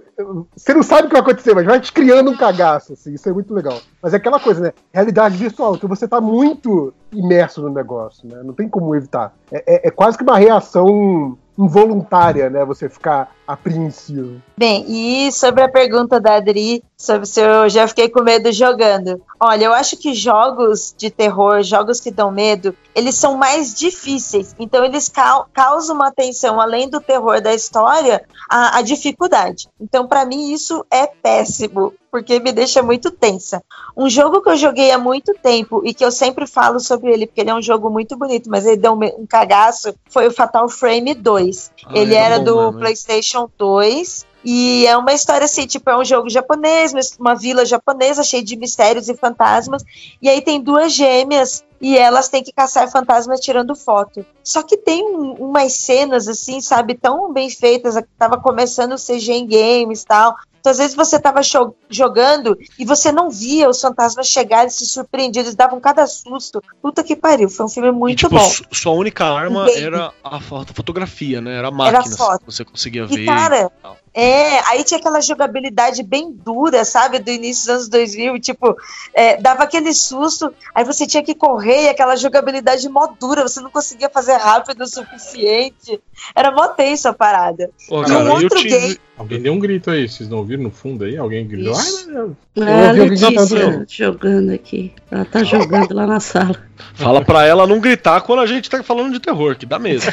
você 0.55 0.73
não 0.73 0.83
sabe 0.83 1.03
o 1.03 1.07
que 1.07 1.13
vai 1.13 1.21
acontecer, 1.21 1.53
mas 1.55 1.65
vai 1.65 1.79
te 1.79 1.93
criando 1.93 2.31
um 2.31 2.37
cagaço, 2.37 2.93
assim, 2.93 3.13
isso 3.13 3.29
é 3.29 3.33
muito 3.33 3.53
legal. 3.53 3.79
Mas 4.01 4.13
é 4.13 4.17
aquela 4.17 4.39
coisa, 4.39 4.61
né? 4.61 4.73
Realidade 4.91 5.37
virtual, 5.37 5.75
então 5.75 5.87
você 5.87 6.07
tá 6.07 6.19
muito 6.19 6.93
imerso 7.11 7.61
no 7.61 7.69
negócio, 7.69 8.27
né? 8.27 8.41
Não 8.43 8.53
tem 8.53 8.67
como 8.67 8.93
evitar. 8.95 9.33
É, 9.51 9.63
é- 9.75 9.87
é 9.87 9.91
quase 9.91 10.17
que 10.17 10.23
uma 10.23 10.37
reação 10.37 11.37
involuntária, 11.57 12.49
né? 12.49 12.63
Você 12.65 12.87
ficar 12.89 13.31
apreensivo. 13.47 14.41
Bem, 14.57 14.85
e 14.87 15.31
sobre 15.31 15.63
a 15.63 15.69
pergunta 15.69 16.19
da 16.19 16.35
Adri, 16.35 16.83
sobre 16.97 17.25
se 17.25 17.39
eu 17.39 17.69
já 17.69 17.87
fiquei 17.87 18.09
com 18.09 18.21
medo 18.21 18.51
jogando. 18.51 19.21
Olha, 19.39 19.65
eu 19.65 19.73
acho 19.73 19.95
que 19.97 20.13
jogos 20.13 20.93
de 20.97 21.09
terror, 21.09 21.61
jogos 21.63 21.99
que 21.99 22.11
dão 22.11 22.29
medo, 22.31 22.75
eles 22.93 23.15
são 23.15 23.37
mais 23.37 23.73
difíceis. 23.73 24.55
Então, 24.59 24.83
eles 24.83 25.07
cau- 25.07 25.47
causam 25.53 25.95
uma 25.95 26.11
tensão, 26.11 26.59
além 26.59 26.89
do 26.89 26.99
terror 26.99 27.41
da 27.41 27.53
história, 27.53 28.23
a, 28.49 28.77
a 28.77 28.81
dificuldade. 28.81 29.69
Então, 29.79 30.07
para 30.07 30.25
mim, 30.25 30.51
isso 30.51 30.85
é 30.91 31.07
péssimo, 31.07 31.93
porque 32.11 32.39
me 32.39 32.51
deixa 32.51 32.81
muito 32.81 33.11
tensa. 33.11 33.61
Um 33.95 34.09
jogo 34.09 34.41
que 34.41 34.49
eu 34.49 34.55
joguei 34.57 34.91
há 34.91 34.97
muito 34.97 35.33
tempo 35.41 35.81
e 35.85 35.93
que 35.93 36.03
eu 36.05 36.11
sempre 36.11 36.47
falo 36.47 36.79
sobre 36.79 37.11
ele, 37.11 37.27
porque 37.27 37.41
ele 37.41 37.49
é 37.49 37.55
um 37.55 37.61
jogo 37.61 37.89
muito 37.89 38.15
bonito, 38.17 38.49
mas 38.49 38.65
ele 38.65 38.77
deu 38.77 38.93
um, 38.93 39.21
um 39.21 39.25
cagaço, 39.27 39.93
foi 40.09 40.27
o 40.27 40.31
Fatal 40.33 40.67
Frame 40.69 41.13
2. 41.13 41.71
Ah, 41.85 41.91
ele 41.97 42.15
era 42.15 42.35
era 42.35 42.43
bom 42.43 42.71
do? 42.71 42.79
PlayStation 42.79 43.49
2. 43.57 44.25
E 44.49 44.85
é 44.87 44.95
uma 44.95 45.11
história 45.11 45.43
assim, 45.43 45.65
tipo, 45.67 45.89
é 45.89 45.97
um 45.97 46.05
jogo 46.05 46.29
japonês, 46.29 46.93
uma 47.19 47.35
vila 47.35 47.65
japonesa 47.65 48.23
cheia 48.23 48.41
de 48.43 48.55
mistérios 48.55 49.09
e 49.09 49.15
fantasmas. 49.15 49.83
E 50.21 50.29
aí 50.29 50.41
tem 50.41 50.61
duas 50.61 50.93
gêmeas 50.93 51.63
e 51.81 51.97
elas 51.97 52.29
têm 52.29 52.41
que 52.43 52.53
caçar 52.53 52.89
fantasmas 52.89 53.41
tirando 53.41 53.75
foto. 53.75 54.25
Só 54.43 54.63
que 54.63 54.77
tem 54.77 55.03
um- 55.03 55.33
umas 55.33 55.73
cenas 55.73 56.29
assim, 56.29 56.61
sabe, 56.61 56.95
tão 56.95 57.33
bem 57.33 57.49
feitas, 57.49 57.95
que 57.97 58.07
tava 58.17 58.37
começando 58.37 58.93
o 58.93 58.97
CG 58.97 59.33
em 59.33 59.45
games 59.47 60.03
e 60.03 60.05
tal. 60.05 60.33
Então, 60.67 60.71
às 60.73 60.77
vezes 60.79 60.95
você 60.97 61.17
tava 61.17 61.41
cho- 61.41 61.73
jogando 61.89 62.57
e 62.77 62.83
você 62.83 63.09
não 63.09 63.29
via 63.29 63.69
os 63.69 63.79
fantasmas 63.79 64.27
chegarem, 64.27 64.69
se 64.69 64.85
surpreendiam, 64.85 65.43
eles 65.43 65.55
davam 65.55 65.79
cada 65.79 66.05
susto. 66.05 66.61
Puta 66.81 67.03
que 67.05 67.15
pariu, 67.15 67.49
foi 67.49 67.65
um 67.65 67.69
filme 67.69 67.89
muito 67.91 68.19
tipo, 68.19 68.31
bom. 68.35 68.49
su- 68.49 68.65
sua 68.73 68.91
única 68.91 69.23
arma 69.25 69.63
Entendi. 69.69 69.85
era 69.85 70.11
a 70.21 70.41
fo- 70.41 70.65
fotografia, 70.73 71.39
né? 71.39 71.51
Era 71.57 71.69
a 71.69 71.71
Era 71.87 71.99
máquina. 71.99 72.17
foto. 72.17 72.41
Você 72.45 72.65
conseguia 72.65 73.03
E, 73.03 73.15
ver. 73.15 73.25
cara, 73.25 73.71
tal. 73.81 73.97
É, 74.19 74.59
aí 74.67 74.83
tinha 74.83 74.99
aquela 74.99 75.21
jogabilidade 75.21 76.01
bem 76.01 76.31
dura, 76.31 76.83
sabe, 76.83 77.19
do 77.19 77.29
início 77.29 77.65
dos 77.65 77.69
anos 77.75 77.87
2000, 77.89 78.39
tipo, 78.39 78.75
é, 79.13 79.39
dava 79.39 79.61
aquele 79.61 79.93
susto, 79.93 80.51
aí 80.73 80.83
você 80.83 81.05
tinha 81.05 81.21
que 81.21 81.35
correr, 81.35 81.83
e 81.83 81.89
aquela 81.89 82.15
jogabilidade 82.15 82.89
mó 82.89 83.07
dura, 83.19 83.43
você 83.47 83.61
não 83.61 83.69
conseguia 83.69 84.09
fazer 84.09 84.33
rápido 84.37 84.81
o 84.81 84.87
suficiente, 84.87 86.01
era 86.35 86.49
mó 86.51 86.67
tenso 86.69 87.07
a 87.07 87.13
parada. 87.13 87.69
Pô, 87.87 88.01
E 88.01 88.05
cara, 88.07 88.23
um 88.25 88.31
outro 88.31 88.57
tive- 88.57 88.69
game, 88.69 88.97
Alguém 89.17 89.41
deu 89.41 89.53
um 89.53 89.59
grito 89.59 89.89
aí, 89.89 90.07
vocês 90.07 90.29
não 90.29 90.37
ouviram 90.39 90.61
no 90.63 90.69
fundo 90.71 91.03
aí? 91.03 91.17
Alguém 91.17 91.47
gritou? 91.47 91.75
Ai, 91.75 91.81
Ixi. 91.81 92.07
meu 92.07 92.35
Deus. 92.55 92.67
Ah, 92.67 92.71
ouvi 92.71 92.71
a 92.71 92.87
alguém 92.89 93.07
gritando, 93.09 93.55
Letícia 93.55 93.69
não. 93.77 93.85
jogando 93.87 94.51
aqui. 94.51 94.93
Ela 95.09 95.25
tá 95.25 95.43
jogando 95.43 95.93
lá 95.95 96.05
na 96.05 96.19
sala. 96.19 96.55
Fala 96.93 97.23
pra 97.25 97.43
ela 97.43 97.65
não 97.65 97.79
gritar 97.79 98.21
quando 98.21 98.41
a 98.41 98.45
gente 98.45 98.69
tá 98.69 98.83
falando 98.83 99.13
de 99.13 99.19
terror, 99.19 99.55
que 99.55 99.65
dá 99.65 99.79
mesmo. 99.79 100.11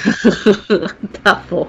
Tá 1.22 1.42
bom. 1.50 1.66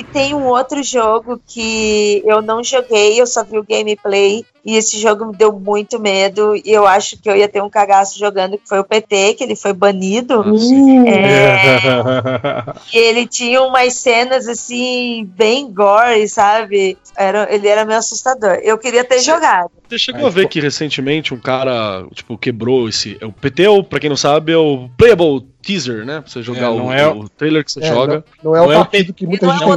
E 0.00 0.04
tem 0.04 0.34
um 0.34 0.46
outro 0.46 0.82
jogo 0.82 1.38
que 1.46 2.22
eu 2.24 2.40
não 2.40 2.64
joguei, 2.64 3.20
eu 3.20 3.26
só 3.26 3.44
vi 3.44 3.58
o 3.58 3.64
gameplay, 3.64 4.46
e 4.64 4.74
esse 4.74 4.98
jogo 4.98 5.26
me 5.26 5.36
deu 5.36 5.52
muito 5.52 6.00
medo, 6.00 6.56
e 6.56 6.62
eu 6.72 6.86
acho 6.86 7.20
que 7.20 7.28
eu 7.28 7.36
ia 7.36 7.46
ter 7.46 7.62
um 7.62 7.68
cagaço 7.68 8.18
jogando, 8.18 8.56
que 8.56 8.66
foi 8.66 8.78
o 8.78 8.84
PT, 8.84 9.34
que 9.34 9.44
ele 9.44 9.54
foi 9.54 9.74
banido. 9.74 10.42
É, 11.06 11.80
E 12.94 12.96
ele 12.96 13.26
tinha 13.26 13.62
umas 13.62 13.92
cenas 13.94 14.48
assim, 14.48 15.28
bem 15.36 15.70
gore, 15.70 16.26
sabe? 16.28 16.96
Era, 17.14 17.52
ele 17.54 17.68
era 17.68 17.84
meio 17.84 17.98
assustador. 17.98 18.58
Eu 18.62 18.78
queria 18.78 19.04
ter 19.04 19.18
jogado. 19.18 19.70
Você 19.90 19.98
chegou 19.98 20.26
a 20.26 20.30
ver 20.30 20.48
que 20.48 20.60
recentemente 20.60 21.34
um 21.34 21.38
cara, 21.38 22.06
tipo, 22.14 22.38
quebrou 22.38 22.88
esse. 22.88 23.18
é 23.20 23.26
O 23.26 23.32
PT, 23.32 23.66
ou, 23.68 23.82
pra 23.84 23.98
quem 24.00 24.08
não 24.08 24.16
sabe, 24.16 24.52
é 24.52 24.56
o 24.56 24.88
Playable 24.96 25.44
Teaser, 25.60 26.06
né? 26.06 26.20
Pra 26.22 26.30
você 26.30 26.42
jogar 26.42 26.62
É, 26.66 26.68
o, 26.70 26.76
não 26.78 26.92
é 26.92 27.06
o 27.08 27.28
trailer 27.28 27.62
que 27.64 27.72
você 27.72 27.80
É, 27.84 27.88
joga. 27.88 28.24
Não 28.42 28.56
é 28.56 28.60
Não 28.60 28.66
o 28.68 28.72
é 28.72 28.76
o 28.76 28.78
partido 28.78 29.12
que 29.12 29.26
muita 29.26 29.44
Não 29.46 29.52
é 29.52 29.56
gente 29.58 29.64
o 29.66 29.68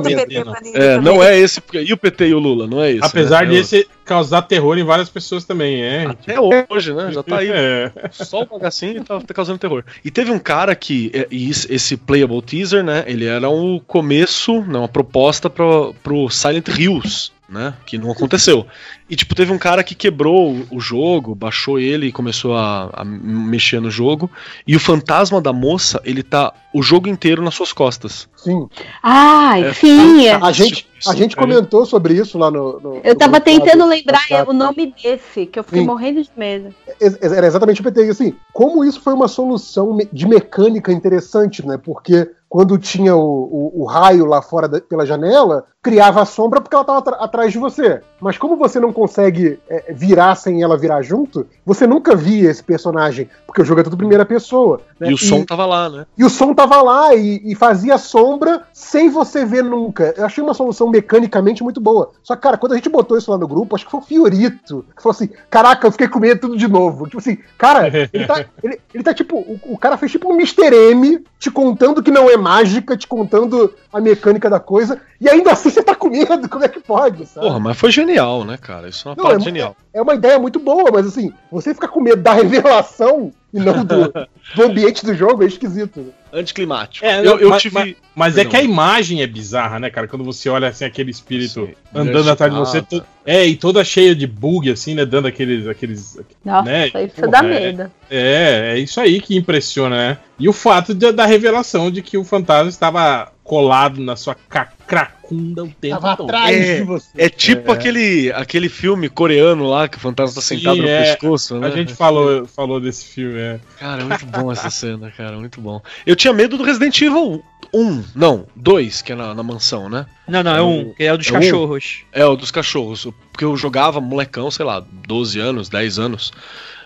não. 0.45 0.53
banido 0.53 0.77
É, 0.77 1.01
não 1.01 1.23
é 1.23 1.37
esse. 1.37 1.59
porque- 1.59 1.81
E 1.81 1.91
o 1.91 1.97
PT 1.97 2.27
e 2.27 2.33
o 2.33 2.39
Lula, 2.39 2.67
não 2.67 2.81
é 2.81 2.91
esse. 2.91 3.03
Apesar 3.03 3.45
né? 3.45 3.51
de 3.53 3.57
esse 3.57 3.87
causar 4.05 4.43
terror 4.43 4.77
em 4.77 4.83
várias 4.83 5.09
pessoas 5.09 5.43
também, 5.43 5.81
é. 5.83 6.05
Até 6.05 6.35
hoje, 6.39 6.93
né? 6.93 7.11
Já 7.11 7.21
tá 7.23 7.39
aí. 7.39 7.49
É. 7.51 7.91
Só 8.11 8.43
o 8.43 8.45
bagacinho 8.45 9.03
tá, 9.03 9.19
tá 9.19 9.33
causando 9.33 9.57
terror. 9.59 9.83
E 10.05 10.11
teve 10.11 10.31
um 10.31 10.39
cara 10.39 10.73
que. 10.75 11.11
é, 11.13 11.27
e 11.29 11.49
esse, 11.49 11.97
Playable 11.97 12.41
Teaser, 12.41 12.83
né? 12.83 13.03
Ele 13.07 13.25
era 13.25 13.49
um 13.49 13.77
começo, 13.79 14.61
né, 14.61 14.77
uma 14.79 14.87
proposta 14.87 15.49
pro, 15.49 15.93
pro 16.03 16.29
Silent 16.29 16.67
Hills. 16.69 17.31
Né? 17.53 17.73
Que 17.85 17.97
não 17.97 18.11
aconteceu. 18.11 18.65
E, 19.09 19.15
tipo, 19.15 19.35
teve 19.35 19.51
um 19.51 19.57
cara 19.57 19.83
que 19.83 19.93
quebrou 19.95 20.57
o- 20.71 20.79
jogo, 20.79 21.35
baixou 21.35 21.79
ele 21.79 22.07
e 22.07 22.11
começou 22.11 22.57
a, 22.57 22.89
a 22.93 23.05
mexer 23.05 23.79
no 23.79 23.89
jogo. 23.91 24.29
E 24.67 24.75
o 24.75 24.79
fantasma 24.79 25.39
da 25.39 25.53
moça, 25.53 26.01
ele 26.03 26.23
tá 26.23 26.51
o 26.73 26.81
jogo 26.81 27.07
inteiro 27.07 27.41
nas 27.43 27.53
suas 27.53 27.71
costas. 27.71 28.27
Sim. 28.35 28.67
Ai, 29.01 29.63
É, 29.65 29.73
sim. 29.73 30.27
A 30.29 30.51
gente, 30.51 30.87
a 31.07 31.15
gente 31.15 31.35
comentou 31.35 31.85
sobre 31.85 32.13
isso 32.13 32.37
lá 32.37 32.49
no. 32.51 32.79
no- 32.79 32.95
Eu 33.03 33.13
no 33.13 33.15
tava 33.19 33.33
lá 33.33 33.39
tentando 33.39 33.83
do 33.83 33.89
lembrar 33.89 34.19
WhatsApp. 34.21 34.49
o 34.49 34.53
nome 34.53 34.93
desse, 35.01 35.45
que 35.45 35.59
eu 35.59 35.63
fiquei 35.63 35.81
Sim. 35.81 35.87
morrendo 35.87 36.21
de 36.21 36.31
medo. 36.35 36.73
Era 37.21 37.47
exatamente 37.47 37.81
o 37.81 37.83
pensei, 37.83 38.09
assim, 38.09 38.33
como 38.53 38.83
isso 38.83 39.01
foi 39.01 39.13
uma 39.13 39.27
solução 39.27 39.97
de 40.11 40.27
mecânica 40.27 40.91
interessante, 40.91 41.65
né? 41.65 41.77
Porque 41.77 42.29
quando 42.49 42.77
tinha 42.77 43.15
o, 43.15 43.21
o- 43.21 43.81
o 43.81 43.85
raio 43.85 44.25
lá 44.25 44.39
fora 44.41 44.67
da- 44.67 44.79
pela 44.79 45.05
janela, 45.07 45.65
criava 45.81 46.21
a 46.21 46.25
sombra 46.25 46.61
porque 46.61 46.75
ela 46.75 46.83
estava 46.83 46.99
atrás 47.23 47.51
de 47.51 47.57
você. 47.57 47.99
Mas 48.21 48.37
como 48.37 48.55
você 48.55 48.79
não 48.79 48.93
consegue 48.93 49.59
é, 49.67 49.91
virar 49.91 50.35
sem 50.35 50.61
ela 50.61 50.77
virar 50.77 51.01
junto, 51.01 51.47
você 51.65 51.87
nunca 51.87 52.15
via 52.15 52.51
esse 52.51 52.63
personagem, 52.63 53.27
porque 53.47 53.61
o 53.61 53.65
jogo 53.65 53.81
é 53.81 53.83
tudo 53.83 53.97
primeira 53.97 54.23
pessoa. 54.23 54.81
né? 54.99 55.09
E 55.09 55.13
o 55.13 55.17
som 55.17 55.43
tava 55.43 55.65
lá, 55.65 55.89
né? 55.89 56.05
E 56.15 56.23
o 56.23 56.29
som 56.29 56.53
tava 56.53 56.79
lá 56.83 57.15
e, 57.15 57.41
e 57.43 57.55
fazia 57.55 57.97
sombra 57.97 58.61
sem 58.71 59.09
você 59.09 59.43
ver 59.43 59.63
nunca. 59.63 60.13
Eu 60.15 60.23
achei 60.25 60.43
uma 60.43 60.53
solução 60.53 60.91
mecanicamente 60.93 61.63
muito 61.63 61.81
boa. 61.81 62.11
Só 62.21 62.35
que, 62.35 62.41
cara, 62.43 62.57
quando 62.57 62.73
a 62.73 62.75
gente 62.75 62.89
botou 62.89 63.17
isso 63.17 63.31
lá 63.31 63.37
no 63.37 63.47
grupo, 63.47 63.75
acho 63.75 63.85
que 63.85 63.91
foi 63.91 63.99
o 63.99 64.03
Fiorito 64.03 64.85
que 64.95 65.01
falou 65.01 65.15
assim: 65.15 65.29
caraca, 65.49 65.87
eu 65.87 65.91
fiquei 65.91 66.07
com 66.07 66.19
medo 66.19 66.41
tudo 66.41 66.57
de 66.57 66.67
novo. 66.67 67.05
Tipo 67.05 67.17
assim, 67.17 67.37
cara, 67.57 67.87
ele 68.13 68.25
tá, 68.25 68.45
ele, 68.63 68.79
ele 68.93 69.03
tá 69.03 69.13
tipo. 69.13 69.37
O, 69.37 69.59
o 69.65 69.77
cara 69.77 69.97
fez 69.97 70.11
tipo 70.11 70.31
um 70.31 70.35
Mr. 70.35 70.73
M 70.91 71.23
te 71.39 71.49
contando 71.49 72.03
que 72.03 72.11
não 72.11 72.29
é 72.29 72.37
mágica, 72.37 72.95
te 72.95 73.07
contando 73.07 73.73
a 73.91 73.99
mecânica 73.99 74.49
da 74.49 74.59
coisa, 74.59 75.01
e 75.19 75.27
ainda 75.27 75.51
assim 75.51 75.69
você 75.69 75.81
tá 75.81 75.95
com 75.95 76.09
medo. 76.09 76.47
Como 76.47 76.63
é 76.63 76.67
que 76.69 76.79
pode, 76.79 77.25
sabe? 77.25 77.47
Porra, 77.47 77.59
mas 77.59 77.77
foi 77.77 77.91
genial, 77.91 78.45
né, 78.45 78.57
cara? 78.57 78.87
Isso 78.87 79.07
é 79.07 79.11
uma 79.11 79.17
Não, 79.17 79.23
parte 79.25 79.41
é, 79.41 79.45
genial. 79.45 79.75
é 79.93 80.01
uma 80.01 80.13
ideia 80.13 80.37
muito 80.37 80.59
boa, 80.59 80.89
mas 80.91 81.07
assim, 81.07 81.33
você 81.51 81.73
ficar 81.73 81.87
com 81.87 81.99
medo 82.01 82.21
da 82.21 82.33
revelação 82.33 83.31
e 83.53 83.59
não 83.59 83.85
do, 83.85 84.11
do 84.55 84.63
ambiente 84.63 85.05
do 85.05 85.13
jogo 85.13 85.43
é 85.43 85.47
esquisito. 85.47 86.13
Anticlimático. 86.31 87.05
É, 87.05 87.19
eu, 87.19 87.37
eu 87.39 87.49
mas, 87.49 87.61
tive. 87.61 87.75
mas- 87.75 87.95
mas 88.15 88.37
é 88.37 88.45
que 88.45 88.55
a 88.55 88.61
imagem 88.63 89.21
é 89.21 89.27
bizarra, 89.27 89.79
né, 89.79 89.89
cara? 89.89 90.07
Quando 90.07 90.23
você 90.23 90.49
olha 90.49 90.67
assim 90.67 90.83
aquele 90.85 91.11
espírito 91.11 91.65
Sim, 91.67 91.73
andando 91.93 92.29
atrás 92.29 92.51
de 92.51 92.57
você, 92.59 92.81
to- 92.81 93.03
é, 93.25 93.45
e 93.45 93.55
toda 93.55 93.83
cheia 93.83 94.15
de 94.15 94.25
bug, 94.25 94.69
assim, 94.71 94.95
né? 94.95 95.05
Dando 95.05 95.27
aqueles. 95.27 95.67
aqueles 95.67 96.19
Nossa, 96.43 96.63
né? 96.69 96.87
isso 96.87 97.15
Porra, 97.15 97.27
dá 97.27 97.39
é- 97.39 97.41
medo. 97.71 97.91
É, 98.09 98.71
é 98.73 98.79
isso 98.79 98.99
aí 98.99 99.21
que 99.21 99.35
impressiona, 99.37 99.95
né? 99.95 100.17
E 100.39 100.49
o 100.49 100.53
fato 100.53 100.93
de- 100.93 101.11
da 101.11 101.25
revelação 101.25 101.91
de 101.91 102.01
que 102.01 102.17
o 102.17 102.23
fantasma 102.23 102.69
estava 102.69 103.31
colado 103.43 104.01
na 104.01 104.15
sua 104.15 104.35
ca- 104.49 104.71
cracunda 104.93 105.63
o 105.63 105.69
tempo 105.69 105.95
Tava 105.99 106.15
todo. 106.17 106.29
atrás 106.29 106.55
É, 106.55 106.77
de 106.77 106.83
você. 106.83 107.09
É 107.17 107.29
tipo 107.29 107.71
É. 107.71 107.73
Aquele, 107.73 108.31
aquele 108.33 108.69
filme 108.69 109.09
coreano 109.09 109.67
lá 109.67 109.87
que 109.87 109.97
o 109.97 109.99
fantasma 109.99 110.35
tá 110.35 110.41
sentado 110.41 110.75
Sim, 110.75 110.81
no 110.83 110.87
é. 110.87 111.03
pescoço, 111.03 111.59
né? 111.59 111.67
A 111.67 111.71
gente 111.71 111.93
falou, 111.93 112.45
falou 112.47 112.79
desse 112.79 113.05
filme, 113.05 113.39
é. 113.39 113.59
Cara, 113.79 114.01
é 114.01 114.05
muito 114.05 114.25
bom 114.25 114.51
essa 114.51 114.69
cena, 114.69 115.11
cara, 115.11 115.37
muito 115.37 115.59
bom. 115.59 115.81
Eu 116.05 116.15
tinha 116.15 116.33
medo 116.33 116.57
do 116.57 116.63
Resident 116.63 117.01
Evil 117.01 117.43
1, 117.73 118.03
não, 118.15 118.45
2, 118.55 119.01
que 119.01 119.11
é 119.11 119.15
na, 119.15 119.33
na 119.33 119.41
mansão, 119.41 119.89
né? 119.89 120.05
Não, 120.27 120.43
não, 120.43 120.55
é 120.55 120.61
um, 120.61 120.93
que 120.93 121.03
é 121.03 121.11
o 121.13 121.17
dos 121.17 121.27
É 121.27 121.31
um? 121.31 121.33
cachorros. 121.33 122.01
É, 122.11 122.25
o 122.25 122.35
dos 122.35 122.51
cachorros. 122.51 123.07
Porque 123.31 123.43
eu 123.43 123.57
jogava 123.57 123.99
molecão, 123.99 124.51
sei 124.51 124.63
lá, 124.65 124.85
12 125.07 125.39
anos, 125.39 125.69
10 125.69 125.97
anos. 125.99 126.31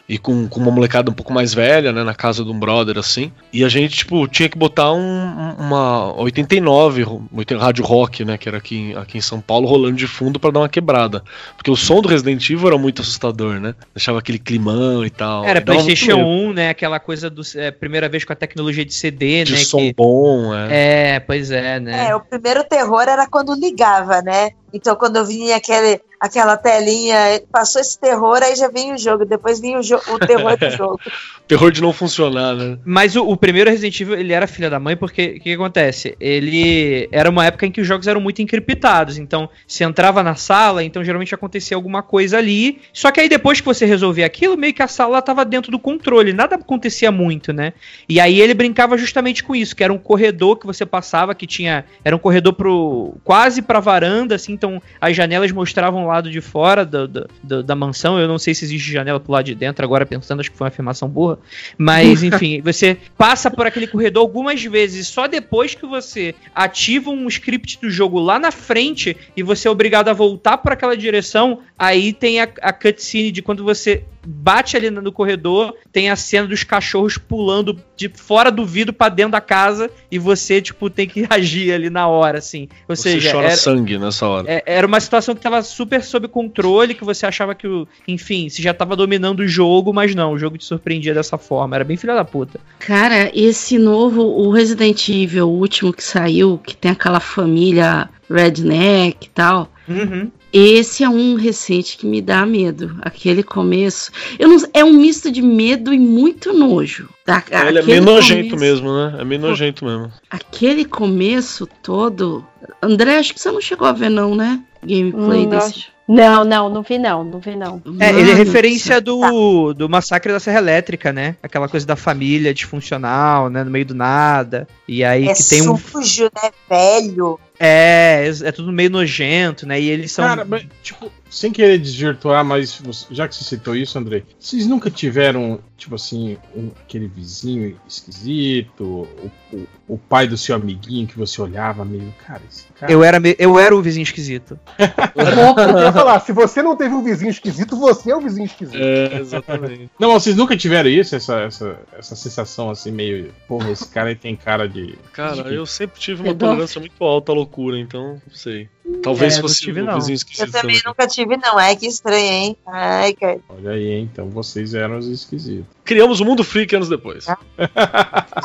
E 0.10 0.18
com, 0.18 0.48
com 0.48 0.60
uma 0.62 0.72
molecada 0.72 1.12
um 1.12 1.14
pouco 1.14 1.34
mais 1.34 1.54
velha, 1.54 1.92
né, 1.92 2.02
na 2.02 2.16
casa 2.16 2.42
de 2.42 2.50
um 2.50 2.58
brother, 2.58 2.98
assim. 2.98 3.30
E 3.52 3.66
a 3.66 3.68
gente, 3.68 3.98
tipo, 3.98 4.26
tinha 4.26 4.48
que 4.48 4.58
botar 4.58 4.94
um, 4.94 5.00
um- 5.02 5.56
uma 5.60 6.14
89, 6.22 7.02
ro- 7.04 7.26
80 7.34 7.62
rádio 7.62 7.84
rock, 7.84 8.24
né, 8.24 8.38
que 8.38 8.48
era 8.48 8.58
aqui, 8.58 8.78
em- 8.78 8.96
aqui 8.96 9.18
em 9.18 9.22
São 9.22 9.42
Paulo, 9.42 9.68
rolando 9.68 9.98
de 9.98 10.08
fundo 10.08 10.40
pra 10.40 10.50
dar 10.50 10.62
uma 10.62 10.70
quebrada. 10.70 11.22
Porque 11.58 11.70
o 11.70 11.76
som 11.76 12.02
do 12.02 12.08
Resident 12.08 12.50
Evil 12.50 12.68
era 12.68 12.78
muito 12.78 13.02
assustador, 13.02 13.60
né? 13.60 13.76
Deixava 13.94 14.20
aquele 14.20 14.40
climão 14.40 15.04
e 15.06 15.10
tal. 15.10 15.44
Era 15.44 15.60
E 15.60 15.62
PlayStation 15.66 16.16
medo. 16.18 16.28
1, 16.30 16.54
né? 16.54 16.70
Aquela 16.70 17.00
coisa 17.02 17.30
do. 17.30 17.42
É, 17.56 17.70
primeira 17.70 18.08
vez 18.08 18.24
com 18.24 18.32
a 18.32 18.36
tecnologia 18.36 18.86
de 18.86 18.94
CD, 18.94 19.44
De 19.44 19.52
né? 19.52 19.58
som 19.60 19.78
que- 19.80 19.94
bom, 19.94 20.56
é. 20.56 21.16
É, 21.16 21.20
pois 21.20 21.52
é, 21.52 21.82
né? 21.82 22.08
É, 22.12 22.16
o 22.16 22.22
primeiro 22.22 22.64
terror 22.64 23.02
era 23.02 23.28
quando 23.28 23.54
ligava, 23.56 24.22
né? 24.22 24.52
Então, 24.78 24.96
quando 24.96 25.16
eu 25.16 25.26
vinha 25.26 25.56
aquele, 25.56 26.00
aquela 26.20 26.56
telinha, 26.56 27.42
passou 27.52 27.82
esse 27.82 28.00
terror, 28.00 28.40
aí 28.44 28.56
já 28.56 28.68
vinha 28.68 28.94
o 28.94 28.98
jogo, 28.98 29.26
depois 29.26 29.60
vinha 29.60 29.80
o, 29.80 29.82
jo 29.82 29.96
o 29.96 30.20
terror 30.20 30.56
do 30.56 30.70
jogo. 30.78 31.00
Terror 31.48 31.72
de 31.72 31.82
não 31.82 31.92
funcionar, 31.92 32.54
né? 32.54 32.78
Mas 32.86 33.16
o, 33.16 33.28
o 33.28 33.36
primeiro 33.36 33.70
Resident 33.70 34.00
Evil, 34.00 34.16
ele 34.16 34.34
era 34.34 34.46
filha 34.46 34.70
da 34.70 34.80
mãe, 34.80 34.96
porque 34.96 35.26
o 35.26 35.34
que, 35.34 35.40
que 35.40 35.54
acontece? 35.54 36.16
Ele 36.20 37.10
era 37.12 37.30
uma 37.30 37.46
época 37.46 37.66
em 37.66 37.72
que 37.72 37.82
os 37.82 37.88
jogos 37.88 38.08
eram 38.08 38.22
muito 38.22 38.42
encriptados. 38.42 39.18
Então, 39.18 39.50
você 39.68 39.84
entrava 39.84 40.22
na 40.22 40.36
sala, 40.36 40.84
então 40.84 41.04
geralmente 41.04 41.34
acontecia 41.34 41.76
alguma 41.76 42.04
coisa 42.04 42.38
ali. 42.38 42.82
Só 42.94 43.10
que 43.10 43.20
aí 43.20 43.30
depois 43.30 43.60
que 43.60 43.66
você 43.66 43.86
resolvia 43.86 44.26
aquilo, 44.26 44.58
meio 44.58 44.74
que 44.74 44.84
a 44.84 44.88
sala 44.88 45.22
tava 45.22 45.44
dentro 45.44 45.72
do 45.72 45.80
controle. 45.80 46.34
Nada 46.34 46.56
acontecia 46.56 47.12
muito, 47.12 47.52
né? 47.52 47.74
E 48.08 48.20
aí 48.20 48.40
ele 48.40 48.54
brincava 48.54 48.98
justamente 48.98 49.44
com 49.44 49.56
isso, 49.56 49.76
que 49.76 49.84
era 49.84 49.92
um 49.94 49.98
corredor 49.98 50.58
que 50.58 50.68
você 50.68 50.86
passava, 50.86 51.34
que 51.34 51.48
tinha. 51.48 51.86
Era 52.04 52.16
um 52.16 52.20
corredor 52.20 52.54
pro. 52.54 53.16
quase 53.24 53.62
pra 53.62 53.80
varanda, 53.80 54.36
assim, 54.36 54.54
então 54.54 54.67
as 55.02 55.16
janelas 55.16 55.52
mostravam 55.52 56.04
o 56.04 56.08
lado 56.08 56.30
de 56.30 56.42
fora 56.42 56.86
do- 56.86 57.08
do- 57.44 57.64
da 57.64 57.76
mansão. 57.76 58.20
Eu 58.20 58.28
não 58.28 58.38
sei 58.38 58.54
se 58.54 58.66
existe 58.66 58.92
janela 58.92 59.20
pro 59.20 59.32
lado 59.32 59.46
de 59.46 59.56
dentro, 59.56 59.84
agora 59.86 60.06
pensando, 60.06 60.40
acho 60.40 60.52
que 60.52 60.58
foi 60.58 60.66
uma 60.66 60.70
afirmação 60.70 61.08
burra. 61.08 61.38
Mas, 61.78 62.22
enfim, 62.24 62.62
você 62.62 62.98
passa 63.18 63.50
por 63.50 63.66
aquele 63.66 63.88
corredor 63.88 64.22
algumas 64.22 64.64
vezes, 64.64 65.08
só 65.08 65.28
depois 65.28 65.74
que 65.76 65.86
você 65.86 66.36
ativa 66.54 67.10
um 67.10 67.28
script 67.28 67.80
do 67.82 67.90
jogo 67.90 68.20
lá 68.20 68.40
na 68.40 68.52
frente 68.52 69.16
e 69.36 69.44
você 69.44 69.68
é 69.68 69.72
obrigado 69.72 70.10
a 70.10 70.14
voltar 70.14 70.58
por 70.58 70.72
aquela 70.72 70.96
direção, 70.98 71.60
aí 71.78 72.12
tem 72.14 72.42
a, 72.42 72.48
a 72.62 72.74
cutscene 72.74 73.32
de 73.32 73.42
quando 73.42 73.64
você 73.64 74.04
bate 74.30 74.76
ali 74.76 74.90
no 74.90 75.10
corredor, 75.12 75.74
tem 75.90 76.10
a 76.10 76.16
cena 76.18 76.48
dos 76.48 76.62
cachorros 76.62 77.18
pulando 77.18 77.80
de 77.96 78.10
fora 78.10 78.52
do 78.52 78.66
vidro 78.66 78.92
pra 78.94 79.08
dentro 79.08 79.32
da 79.32 79.40
casa 79.40 79.90
e 80.12 80.20
você, 80.20 80.62
tipo, 80.62 80.90
tem 80.90 81.08
que 81.08 81.26
agir 81.30 81.72
ali 81.72 81.90
na 81.90 82.08
hora, 82.10 82.38
assim. 82.40 82.68
Ou 82.90 82.96
Você 82.96 83.14
seja, 83.14 83.32
chora 83.32 83.48
era, 83.48 83.56
sangue 83.56 83.98
nessa 83.98 84.28
hora. 84.28 84.47
É- 84.48 84.64
era 84.66 84.88
uma 84.88 85.00
situação 85.00 85.36
que 85.36 85.42
tava 85.42 85.62
super 85.62 86.02
sob 86.02 86.28
controle, 86.30 86.94
que 86.96 87.04
você 87.04 87.26
achava 87.26 87.54
que, 87.54 87.68
o, 87.68 87.86
enfim, 88.08 88.48
você 88.50 88.62
já 88.62 88.74
tava 88.74 88.96
dominando 88.96 89.42
o 89.42 89.48
jogo, 89.48 89.94
mas 89.94 90.16
não, 90.16 90.32
o 90.32 90.40
jogo 90.40 90.58
te 90.58 90.64
surpreendia 90.64 91.14
dessa 91.14 91.38
forma. 91.38 91.76
Era 91.76 91.84
bem 91.84 91.98
filha 91.98 92.16
da 92.16 92.24
puta. 92.24 92.60
Cara, 92.80 93.30
esse 93.34 93.78
novo, 93.78 94.22
o 94.22 94.50
Resident 94.50 95.10
Evil, 95.10 95.50
o 95.50 95.60
último 95.60 95.92
que 95.92 96.04
saiu, 96.04 96.58
que 96.58 96.76
tem 96.76 96.92
aquela 96.92 97.20
família 97.20 98.10
redneck 98.30 99.28
e 99.28 99.30
tal. 99.30 99.70
Uhum. 99.88 100.32
Esse 100.52 101.04
é 101.04 101.10
um 101.10 101.36
recente 101.36 101.98
que 101.98 102.06
me 102.06 102.22
dá 102.22 102.46
medo. 102.46 102.98
Aquele 103.02 103.44
começo. 103.44 104.12
Eu 104.40 104.48
não, 104.48 104.58
é 104.74 104.84
um 104.84 104.94
misto 104.94 105.30
de 105.30 105.42
medo 105.42 105.94
e 105.94 106.00
muito 106.00 106.54
nojo. 106.54 107.10
Tá? 107.26 107.44
Ele 107.68 107.80
é 107.80 107.84
meio 107.84 108.02
nojento 108.02 108.58
mesmo, 108.58 108.94
né? 108.94 109.18
É 109.20 109.24
meio 109.26 109.42
nojento 109.42 109.86
mesmo. 109.86 110.12
Aquele 110.30 110.86
começo 110.86 111.68
todo. 111.84 112.46
André, 112.82 113.18
acho 113.18 113.34
que 113.34 113.40
você 113.40 113.52
não 113.52 113.62
chegou 113.62 113.88
a 113.88 113.92
ver, 113.94 114.10
não, 114.10 114.36
né? 114.36 114.60
Gameplay 114.84 115.46
Hum, 115.46 115.50
desse. 115.50 115.68
acho- 115.68 115.98
Não, 116.08 116.46
não, 116.46 116.70
não 116.70 116.82
vi 116.84 116.98
não, 116.98 117.22
não 117.24 117.40
vi 117.40 117.56
não. 117.56 117.82
É, 118.00 118.10
ele 118.12 118.32
é 118.32 118.34
referência 118.34 119.02
do, 119.02 119.74
do 119.74 119.90
massacre 119.90 120.32
da 120.32 120.40
Serra 120.40 120.60
Elétrica, 120.60 121.12
né? 121.12 121.36
Aquela 121.44 121.68
coisa 121.68 121.86
da 121.86 121.98
família 121.98 122.54
disfuncional, 122.54 123.50
né? 123.50 123.62
No 123.64 123.70
meio 123.72 123.86
do 123.86 123.94
nada. 123.96 124.68
E 124.88 125.04
aí 125.04 125.28
É 125.28 125.34
que 125.34 125.44
tem 125.44 125.68
um. 125.70 125.78
sujo, 125.78 126.26
né? 126.26 126.50
Velho. 126.70 127.38
É, 127.60 128.32
é 128.44 128.52
tudo 128.54 128.72
meio 128.72 128.90
nojento, 128.90 129.66
né? 129.68 129.82
E 129.82 129.90
eles 129.90 130.12
são. 130.14 130.24
Cara, 130.26 130.46
mas, 130.46 130.66
tipo, 130.82 131.12
sem 131.30 131.52
querer 131.52 131.78
desvirtuar, 131.78 132.44
mas 132.46 132.82
já 133.12 133.28
que 133.28 133.36
você 133.36 133.44
citou 133.44 133.76
isso, 133.76 133.98
André, 133.98 134.24
vocês 134.40 134.66
nunca 134.66 134.90
tiveram, 134.90 135.60
tipo 135.78 135.96
assim, 135.96 136.38
um- 136.56 136.72
aquele 136.84 137.08
vizinho 137.08 137.78
esquisito, 137.88 138.84
o, 138.84 139.32
o- 139.56 139.68
o 139.90 139.98
pai 139.98 140.28
do 140.28 140.38
seu 140.38 140.56
amiguinho 140.56 141.08
que 141.08 141.18
você 141.18 141.42
olhava 141.42 141.84
meio, 141.86 142.14
cara, 142.26 142.42
esse 142.50 142.66
cara. 142.74 142.92
eu, 142.92 143.04
era, 143.04 143.20
eu 143.40 143.58
era 143.60 143.76
o 143.76 143.82
vizinho 143.82 144.04
esquisito. 144.04 144.60
Eu 145.18 145.80
ia 145.84 145.92
falar, 145.94 146.20
se 146.20 146.32
você 146.32 146.62
não 146.62 146.76
teve 146.76 146.94
um 146.94 147.04
vizinho 147.04 147.30
esquisito, 147.32 147.76
você 147.78 148.12
é 148.12 148.16
o 148.16 148.22
vizinho 148.22 148.46
esquisito. 148.46 148.78
É, 148.78 149.20
exatamente. 149.20 149.90
Não, 150.00 150.12
mas 150.14 150.24
vocês 150.24 150.36
nunca 150.36 150.56
tiveram 150.56 150.90
isso, 150.90 151.16
essa, 151.16 151.40
essa, 151.42 151.80
essa 151.98 152.16
sensação 152.16 152.70
assim, 152.70 152.92
meio, 152.92 153.34
porra, 153.48 153.72
esse 153.72 153.88
cara 153.88 154.10
aí 154.10 154.16
tem 154.16 154.36
cara 154.36 154.68
de. 154.68 154.96
Cara, 155.14 155.44
de- 155.44 155.56
eu 155.56 155.66
sempre 155.66 156.00
tive 156.00 156.22
uma 156.22 156.28
Pedófilo. 156.34 156.52
tolerância 156.52 156.80
muito 156.80 157.04
alta 157.04 157.32
à 157.32 157.36
loucura, 157.36 157.80
então 157.80 158.22
não 158.28 158.36
sei. 158.36 158.70
Talvez 159.04 159.38
É, 159.38 159.42
fosse 159.42 159.62
tive, 159.62 159.82
um 159.82 159.86
não. 159.86 159.96
vizinho 159.96 160.14
Eu 160.14 160.16
esquisito 160.16 160.52
também 160.52 160.78
também. 160.78 160.82
nunca 160.86 161.08
tive, 161.08 161.38
não. 161.38 161.58
Ai, 161.58 161.76
que 161.76 161.88
estranho, 161.88 162.20
hein? 162.32 162.58
Ai, 162.66 163.14
cara. 163.14 163.40
Olha 163.50 163.72
aí, 163.72 163.88
hein? 163.88 164.10
então 164.12 164.30
vocês 164.30 164.74
eram 164.74 164.98
os 164.98 165.08
esquisitos. 165.08 165.66
Criamos 165.88 166.20
o 166.20 166.26
mundo 166.26 166.44
freak 166.44 166.76
anos 166.76 166.90
depois. 166.90 167.26
Ah. 167.28 167.38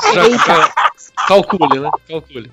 Calcule, 1.27 1.79
né? 1.79 1.89
Calcule. 2.07 2.51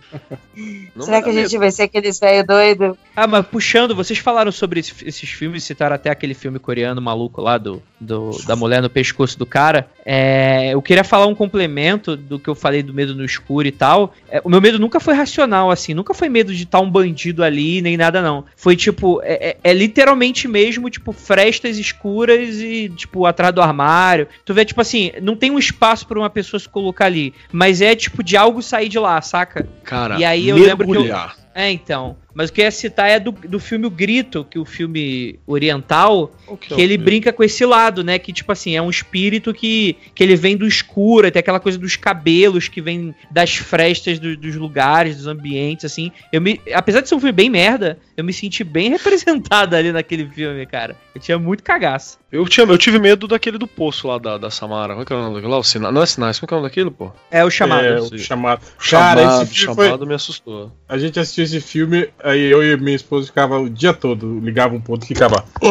Não 0.94 1.04
Será 1.04 1.22
que 1.22 1.30
a 1.30 1.32
gente 1.32 1.56
vai 1.58 1.70
ser 1.70 1.84
aqueles 1.84 2.18
velho 2.18 2.46
doido? 2.46 2.98
Ah, 3.16 3.26
mas 3.26 3.46
puxando, 3.46 3.94
vocês 3.94 4.18
falaram 4.18 4.52
sobre 4.52 4.80
esse- 4.80 4.92
esses 5.06 5.28
filmes, 5.30 5.64
citaram 5.64 5.94
até 5.96 6.10
aquele 6.10 6.34
filme 6.34 6.58
coreano 6.58 7.00
maluco 7.00 7.40
lá 7.40 7.58
do, 7.58 7.82
do- 7.98 8.36
da 8.46 8.54
mulher 8.56 8.82
no 8.82 8.90
pescoço 8.90 9.38
do 9.38 9.46
cara. 9.46 9.88
É, 10.04 10.70
eu 10.74 10.82
queria 10.82 11.04
falar 11.04 11.26
um 11.26 11.34
complemento 11.34 12.16
do 12.16 12.38
que 12.38 12.48
eu 12.48 12.54
falei 12.54 12.82
do 12.82 12.92
medo 12.94 13.14
no 13.14 13.24
escuro 13.24 13.66
e 13.66 13.72
tal. 13.72 14.14
É, 14.28 14.40
o 14.44 14.48
meu 14.48 14.60
medo 14.60 14.78
nunca 14.78 15.00
foi 15.00 15.14
racional, 15.14 15.70
assim, 15.70 15.94
nunca 15.94 16.12
foi 16.14 16.28
medo 16.28 16.54
de 16.54 16.64
estar 16.64 16.80
um 16.80 16.90
bandido 16.90 17.42
ali, 17.42 17.80
nem 17.82 17.96
nada, 17.96 18.20
não. 18.22 18.44
Foi 18.56 18.76
tipo, 18.76 19.20
é, 19.22 19.50
é- 19.50 19.56
é 19.64 19.72
literalmente 19.72 20.46
mesmo, 20.48 20.88
tipo, 20.90 21.12
frestas 21.12 21.78
escuras 21.78 22.56
e, 22.60 22.88
tipo, 22.90 23.26
atrás 23.26 23.54
do 23.54 23.60
armário. 23.62 24.28
Tu 24.44 24.54
vê, 24.54 24.64
tipo 24.64 24.79
assim, 24.80 25.10
não 25.22 25.36
tem 25.36 25.50
um 25.50 25.58
espaço 25.58 26.06
pra 26.06 26.18
uma 26.18 26.30
pessoa 26.30 26.58
se 26.60 26.68
colocar 26.68 27.06
ali, 27.06 27.32
mas 27.52 27.80
é 27.80 27.94
tipo 27.94 28.22
de 28.22 28.36
algo 28.36 28.62
sair 28.62 28.88
de 28.88 28.98
lá, 28.98 29.20
saca? 29.20 29.66
Cara, 29.84 30.18
E 30.18 30.24
aí 30.24 30.48
eu 30.48 30.56
lembro 30.56 30.86
que 30.86 30.96
eu, 30.96 31.02
mergulhar. 31.02 31.36
é, 31.54 31.70
então. 31.70 32.16
Mas 32.34 32.50
o 32.50 32.52
que 32.52 32.60
eu 32.60 32.64
ia 32.64 32.70
citar 32.70 33.08
é 33.08 33.18
do, 33.18 33.32
do 33.32 33.58
filme 33.58 33.86
O 33.86 33.90
Grito, 33.90 34.44
que 34.44 34.58
o 34.58 34.64
filme 34.64 35.38
oriental, 35.46 36.28
que 36.46 36.52
é 36.52 36.56
que 36.56 36.74
o 36.74 36.80
ele 36.80 36.94
Grito? 36.96 37.04
brinca 37.04 37.32
com 37.32 37.42
esse 37.44 37.64
lado, 37.64 38.02
né? 38.04 38.18
Que, 38.18 38.32
tipo 38.32 38.50
assim, 38.52 38.76
é 38.76 38.82
um 38.82 38.90
espírito 38.90 39.52
que, 39.52 39.96
que 40.14 40.22
ele 40.22 40.36
vem 40.36 40.56
do 40.56 40.66
escuro, 40.66 41.30
tem 41.30 41.40
aquela 41.40 41.60
coisa 41.60 41.78
dos 41.78 41.96
cabelos 41.96 42.68
que 42.68 42.80
vem 42.80 43.14
das 43.30 43.56
frestas 43.56 44.18
do- 44.18 44.36
dos 44.36 44.54
lugares, 44.56 45.16
dos 45.16 45.26
ambientes, 45.26 45.84
assim. 45.84 46.10
Eu 46.32 46.40
me, 46.40 46.60
apesar 46.72 47.00
de 47.00 47.08
ser 47.08 47.14
um 47.14 47.20
filme 47.20 47.32
bem 47.32 47.50
merda, 47.50 47.98
eu 48.16 48.24
me 48.24 48.32
senti 48.32 48.62
bem 48.64 48.90
representado 48.96 49.74
ali 49.76 49.92
naquele 49.92 50.26
filme, 50.28 50.64
cara. 50.66 50.96
Eu 51.14 51.20
tinha 51.20 51.38
muito 51.38 51.62
cagaço. 51.62 52.18
Eu, 52.30 52.46
tinha, 52.46 52.64
eu 52.64 52.78
tive 52.78 52.98
medo 52.98 53.26
daquele 53.26 53.58
do 53.58 53.66
poço 53.66 54.06
lá 54.06 54.16
da, 54.18 54.38
da 54.38 54.50
Samara. 54.50 54.94
Qual 54.94 55.04
que 55.04 55.12
é 55.12 55.16
o 55.16 55.20
nome 55.20 55.34
daquele 55.34 55.52
lá? 55.52 55.58
O 55.58 55.64
Sina... 55.64 55.90
Não 55.90 56.02
é 56.02 56.06
Sinais, 56.06 56.38
qual 56.38 56.46
que 56.46 56.54
é 56.54 56.56
o 56.56 56.60
nome 56.60 56.68
daquilo, 56.70 56.90
pô? 56.92 57.10
É 57.30 57.44
o 57.44 57.50
chamado. 57.50 57.84
É, 57.84 58.00
o 58.00 58.18
chamado. 58.18 58.60
O 58.62 58.90
Cara, 58.90 59.20
chamado, 59.20 59.42
esse 59.42 59.54
filme 59.54 59.74
chamado 59.76 59.98
foi... 59.98 60.06
me 60.06 60.14
assustou. 60.14 60.72
A 60.88 60.96
gente 60.96 61.18
assistiu 61.18 61.42
esse 61.44 61.60
filme, 61.60 62.08
aí 62.24 62.50
eu 62.50 62.62
e 62.62 62.76
minha 62.76 62.96
esposa 62.96 63.26
ficava 63.26 63.58
o 63.58 63.68
dia 63.68 63.92
todo, 63.92 64.38
ligava 64.40 64.74
um 64.74 64.80
ponto 64.80 65.04
e 65.04 65.06
ficava. 65.06 65.44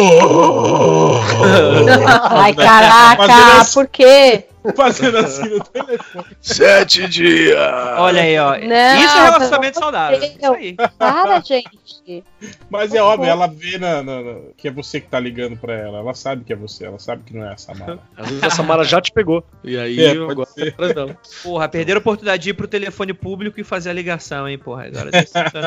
Ai, 2.29 2.53
caraca, 2.53 3.65
por 3.73 3.87
quê? 3.87 4.45
Fazendo 4.75 5.17
assim 5.17 5.47
no 5.49 5.63
telefone. 5.63 6.25
Sete 6.41 7.07
dias! 7.07 7.57
Olha 7.97 8.21
aí, 8.21 8.37
ó. 8.37 8.51
Não, 8.57 9.01
Isso 9.03 9.17
é 9.17 9.23
relacionamento 9.25 9.79
saudável. 9.79 10.19
Isso 10.21 10.53
aí. 10.53 10.75
Para, 10.97 11.39
gente. 11.39 12.23
Mas 12.69 12.93
é 12.93 13.01
óbvio, 13.01 13.29
ela 13.29 13.47
vê 13.47 13.77
na, 13.77 14.01
na- 14.03 14.21
na- 14.21 14.39
que 14.57 14.67
é 14.67 14.71
você 14.71 14.99
que 14.99 15.07
tá 15.07 15.19
ligando 15.19 15.55
pra 15.57 15.73
ela. 15.73 15.99
Ela 15.99 16.13
sabe 16.13 16.43
que 16.43 16.51
é 16.51 16.55
você, 16.55 16.85
ela 16.85 16.99
sabe 16.99 17.23
que 17.23 17.35
não 17.35 17.45
é 17.45 17.53
a 17.53 17.57
Samara. 17.57 17.99
Às 18.17 18.27
vezes 18.27 18.43
a 18.43 18.49
Samara 18.49 18.83
já 18.83 18.99
te 18.99 19.11
pegou. 19.11 19.43
E 19.63 19.77
aí 19.77 19.99
É, 20.03 20.11
agora 20.11 20.45
ser. 20.49 20.69
atrás 20.69 20.93
dela. 20.95 21.17
Porra, 21.43 21.69
perderam 21.69 21.99
a 21.99 22.01
oportunidade 22.01 22.43
de 22.43 22.49
ir 22.49 22.53
pro 22.53 22.67
telefone 22.67 23.13
público 23.13 23.59
e 23.59 23.63
fazer 23.63 23.89
a 23.91 23.93
ligação, 23.93 24.47
hein, 24.47 24.57
porra. 24.57 24.85
Agora 24.87 25.11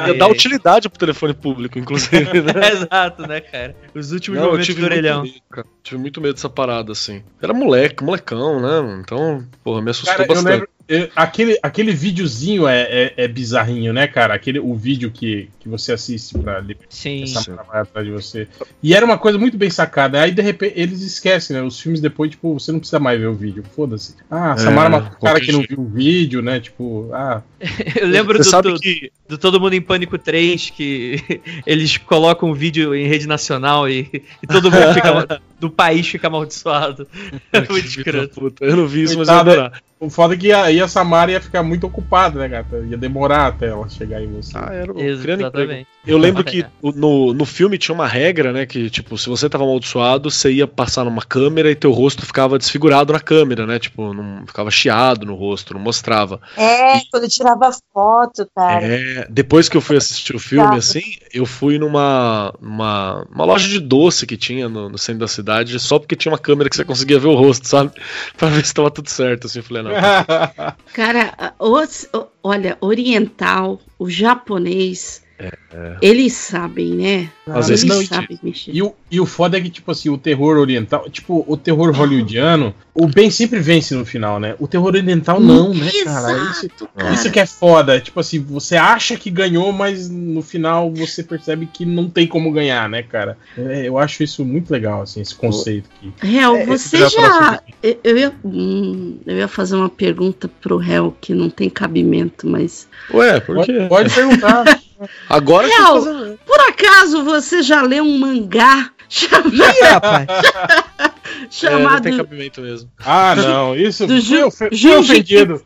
Ia 0.08 0.14
dar 0.18 0.28
utilidade 0.28 0.88
pro 0.88 0.98
telefone 0.98 1.32
público, 1.34 1.78
inclusive, 1.78 2.40
né? 2.42 2.52
Exato, 2.72 3.22
né, 3.26 3.40
cara? 3.40 3.74
Os 3.94 4.12
últimos 4.12 4.38
Não, 4.38 4.46
eu 4.46 4.50
momentos 4.52 4.66
tive 4.66 4.80
do 4.80 4.84
orelhão. 4.86 5.22
medo, 5.22 5.34
cara. 5.50 5.66
Tive 5.82 6.00
muito 6.00 6.20
medo 6.20 6.34
dessa 6.34 6.48
parada, 6.48 6.92
assim. 6.92 7.22
Era 7.40 7.52
moleque, 7.54 8.02
molecão, 8.04 8.60
né? 8.60 8.81
Então, 9.00 9.46
porra, 9.62 9.82
me 9.82 9.90
assustou 9.90 10.12
Cara, 10.16 10.22
eu 10.24 10.28
bastante. 10.34 10.52
lembro. 10.52 10.68
Eu- 11.00 11.08
aquele, 11.16 11.58
aquele 11.62 11.92
videozinho 11.92 12.66
é, 12.68 12.82
é, 12.82 13.14
é 13.24 13.28
bizarrinho, 13.28 13.92
né, 13.92 14.06
cara? 14.06 14.34
Aquele, 14.34 14.58
o 14.58 14.74
vídeo 14.74 15.10
que, 15.10 15.48
que 15.60 15.68
você 15.68 15.92
assiste 15.92 16.36
pra 16.38 16.60
li- 16.60 16.76
Sim. 16.88 17.22
essa 17.22 17.42
Samara 17.42 17.62
vai 17.64 17.80
atrás 17.82 18.06
de 18.06 18.12
você. 18.12 18.48
E 18.82 18.94
era 18.94 19.04
uma 19.04 19.18
coisa 19.18 19.38
muito 19.38 19.56
bem 19.56 19.70
sacada. 19.70 20.20
Aí, 20.20 20.30
de 20.32 20.42
repente, 20.42 20.74
eles 20.76 21.00
esquecem, 21.02 21.56
né? 21.56 21.62
Os 21.62 21.80
filmes 21.80 22.00
depois, 22.00 22.30
tipo, 22.30 22.54
você 22.58 22.70
não 22.72 22.78
precisa 22.78 22.98
mais 22.98 23.18
ver 23.20 23.26
o 23.26 23.34
vídeo. 23.34 23.64
Foda-se. 23.74 24.14
Ah, 24.30 24.52
a 24.52 24.56
Samara 24.56 24.88
É, 24.88 24.90
matou 24.90 25.16
o 25.18 25.20
cara 25.20 25.40
que 25.40 25.52
não 25.52 25.62
viu 25.62 25.80
o 25.80 25.88
vídeo, 25.88 26.42
né? 26.42 26.60
Tipo, 26.60 27.10
ah. 27.12 27.42
Eu 28.00 28.06
lembro 28.08 28.38
do, 28.38 28.44
sabe 28.44 28.72
do, 28.72 28.78
que 28.78 29.10
do 29.28 29.38
Todo 29.38 29.60
Mundo 29.60 29.74
em 29.74 29.80
Pânico 29.80 30.18
3, 30.18 30.70
que 30.70 31.40
eles 31.66 31.96
colocam 31.96 32.50
um 32.50 32.54
vídeo 32.54 32.94
em 32.94 33.06
rede 33.06 33.26
nacional 33.26 33.88
e, 33.88 34.08
e 34.42 34.46
todo 34.46 34.70
mundo 34.70 34.92
fica, 34.94 35.40
do 35.60 35.70
país 35.70 36.06
fica 36.06 36.26
amaldiçoado. 36.26 37.06
É 37.52 37.60
muito 37.60 37.86
escroto. 37.86 38.34
puta, 38.40 38.64
Eu 38.64 38.76
não 38.76 38.86
vi 38.86 39.02
isso, 39.04 39.18
mas 39.18 39.28
eu 39.28 39.34
adorar. 39.34 39.82
O 40.02 40.10
foda 40.10 40.34
é 40.34 40.36
que 40.36 40.52
aí 40.52 40.80
a 40.80 40.88
Samara 40.88 41.30
ia 41.30 41.40
ficar 41.40 41.62
muito 41.62 41.86
ocupada, 41.86 42.36
né, 42.36 42.48
gata? 42.48 42.78
Ia 42.78 42.96
demorar 42.96 43.46
até 43.46 43.68
ela 43.68 43.88
chegar 43.88 44.20
em 44.20 44.26
você. 44.26 44.50
Ah, 44.52 44.68
era 44.72 44.90
emprego. 44.90 45.00
Exatamente. 45.00 45.86
Eu 46.04 46.18
lembro 46.18 46.42
que 46.44 46.66
no, 46.82 47.32
no 47.32 47.44
filme 47.44 47.78
tinha 47.78 47.94
uma 47.94 48.08
regra, 48.08 48.52
né? 48.52 48.66
Que, 48.66 48.90
tipo, 48.90 49.16
se 49.16 49.28
você 49.28 49.48
tava 49.48 49.62
amaldiçoado, 49.62 50.28
você 50.28 50.50
ia 50.50 50.66
passar 50.66 51.04
numa 51.04 51.22
câmera 51.22 51.70
e 51.70 51.76
teu 51.76 51.92
rosto 51.92 52.26
ficava 52.26 52.58
desfigurado 52.58 53.12
na 53.12 53.20
câmera, 53.20 53.64
né? 53.64 53.78
Tipo, 53.78 54.12
não 54.12 54.44
ficava 54.44 54.72
chiado 54.72 55.24
no 55.24 55.36
rosto, 55.36 55.72
não 55.72 55.80
mostrava. 55.80 56.40
É, 56.56 56.98
quando 57.08 57.28
tirava 57.28 57.70
foto, 57.94 58.44
cara. 58.56 58.84
É, 58.84 59.28
depois 59.30 59.68
que 59.68 59.76
eu 59.76 59.80
fui 59.80 59.96
assistir 59.96 60.34
o 60.34 60.40
filme, 60.42 60.78
assim, 60.78 61.14
eu 61.32 61.46
fui 61.46 61.78
numa, 61.78 62.52
numa, 62.60 63.24
uma 63.32 63.44
loja 63.44 63.68
de 63.68 63.78
doce 63.78 64.26
que 64.26 64.36
tinha 64.36 64.68
no, 64.68 64.88
no 64.88 64.98
centro 64.98 65.20
da 65.20 65.28
cidade, 65.28 65.78
só 65.78 66.00
porque 66.00 66.16
tinha 66.16 66.32
uma 66.32 66.38
câmera 66.38 66.68
que 66.68 66.74
você 66.74 66.84
conseguia 66.84 67.20
ver 67.20 67.28
o 67.28 67.36
rosto, 67.36 67.68
sabe? 67.68 67.92
Pra 68.36 68.48
ver 68.48 68.64
se 68.66 68.74
tava 68.74 68.90
tudo 68.90 69.08
certo, 69.08 69.46
assim. 69.46 69.60
Eu 69.60 69.62
falei, 69.62 69.84
não. 69.84 69.91
Cara, 70.92 71.54
os- 71.58 72.08
olha, 72.42 72.76
oriental, 72.80 73.80
o 73.98 74.08
japonês, 74.08 75.21
é. 75.38 75.96
eles 76.00 76.32
sabem, 76.34 76.94
né? 76.94 77.30
Às 77.46 77.68
eles 77.68 77.82
vezes 77.82 77.84
não, 77.84 78.04
sabem 78.04 78.38
mexer. 78.42 78.72
E 78.72 78.82
o, 78.82 78.94
e 79.10 79.20
o 79.20 79.26
foda 79.26 79.56
é 79.56 79.60
que, 79.60 79.70
tipo 79.70 79.90
assim, 79.90 80.08
o 80.08 80.18
terror 80.18 80.56
oriental, 80.56 81.08
tipo, 81.10 81.44
o 81.46 81.56
terror 81.56 81.92
hollywoodiano, 81.94 82.74
o 82.94 83.06
bem 83.06 83.30
sempre 83.30 83.58
vence 83.58 83.94
no 83.94 84.04
final, 84.04 84.38
né? 84.38 84.54
O 84.58 84.68
terror 84.68 84.94
oriental 84.94 85.40
não, 85.40 85.72
né, 85.72 85.90
cara? 86.04 86.32
Isso, 86.50 86.68
isso 87.12 87.30
que 87.30 87.40
é 87.40 87.46
foda. 87.46 88.00
Tipo 88.00 88.20
assim, 88.20 88.38
você 88.38 88.76
acha 88.76 89.16
que 89.16 89.30
ganhou, 89.30 89.72
mas 89.72 90.10
no 90.10 90.42
final 90.42 90.92
você 90.92 91.22
percebe 91.22 91.66
que 91.66 91.86
não 91.86 92.08
tem 92.08 92.26
como 92.26 92.52
ganhar, 92.52 92.88
né, 92.88 93.02
cara? 93.02 93.36
É, 93.56 93.88
eu 93.88 93.98
acho 93.98 94.22
isso 94.22 94.44
muito 94.44 94.70
legal, 94.70 95.02
assim, 95.02 95.20
esse 95.20 95.34
conceito 95.34 95.88
aqui. 95.96 96.12
Real, 96.20 96.54
É, 96.54 96.66
você 96.66 97.08
já. 97.08 97.62
Eu, 97.82 97.98
eu 98.04 98.18
ia, 98.18 98.32
hum, 98.44 99.18
eu 99.26 99.38
ia 99.38 99.48
fazer 99.48 99.76
uma 99.76 99.88
pergunta 99.88 100.48
pro 100.60 100.76
réu 100.76 101.16
que 101.20 101.34
não 101.34 101.48
tem 101.48 101.70
cabimento, 101.70 102.46
mas. 102.46 102.86
Ué, 103.12 103.40
por 103.40 103.64
quê? 103.64 103.86
Pode 103.88 104.14
perguntar. 104.14 104.64
Agora 105.28 105.66
Real, 105.66 106.02
fazendo. 106.02 106.38
por 106.46 106.60
acaso 106.60 107.24
você 107.24 107.62
já 107.62 107.82
leu 107.82 108.04
um 108.04 108.18
mangá 108.18 108.90
chamado, 109.08 109.54
Ih, 109.54 109.80
rapaz. 109.82 110.26
É, 111.62 111.70
não 111.70 111.78
chamado 111.78 112.02
tem 112.02 112.16
cabimento 112.16 112.60
mesmo. 112.60 112.90
Ah, 113.04 113.34
não, 113.34 113.74
isso 113.74 114.06
Do 114.06 114.14
fui, 114.14 114.20
Ju- 114.22 114.50
fui 114.50 114.96
ofendido. 114.96 115.62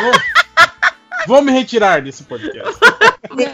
Vou, 0.00 0.12
vou 1.26 1.42
me 1.42 1.52
retirar 1.52 2.00
desse 2.02 2.22
podcast. 2.24 2.74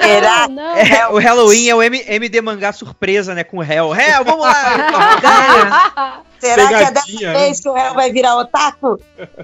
Será? 0.00 0.48
Não, 0.48 0.54
não. 0.56 0.76
É, 0.76 1.08
o 1.08 1.18
Halloween 1.18 1.68
é 1.68 1.74
o 1.74 1.82
M- 1.82 2.04
MD 2.06 2.40
mangá 2.40 2.72
surpresa, 2.72 3.34
né? 3.34 3.44
Com 3.44 3.58
o 3.58 3.62
réu. 3.62 3.90
Réu, 3.90 4.24
vamos 4.24 4.42
lá! 4.46 6.22
Será 6.40 6.68
que 6.68 6.74
é 6.74 6.78
dessa 6.78 6.92
Pegadinha, 7.06 7.32
né? 7.34 7.38
vez 7.40 7.60
que 7.60 7.68
o 7.68 7.74
réu 7.74 7.92
vai 7.92 8.10
virar 8.10 8.36
otaku? 8.38 8.98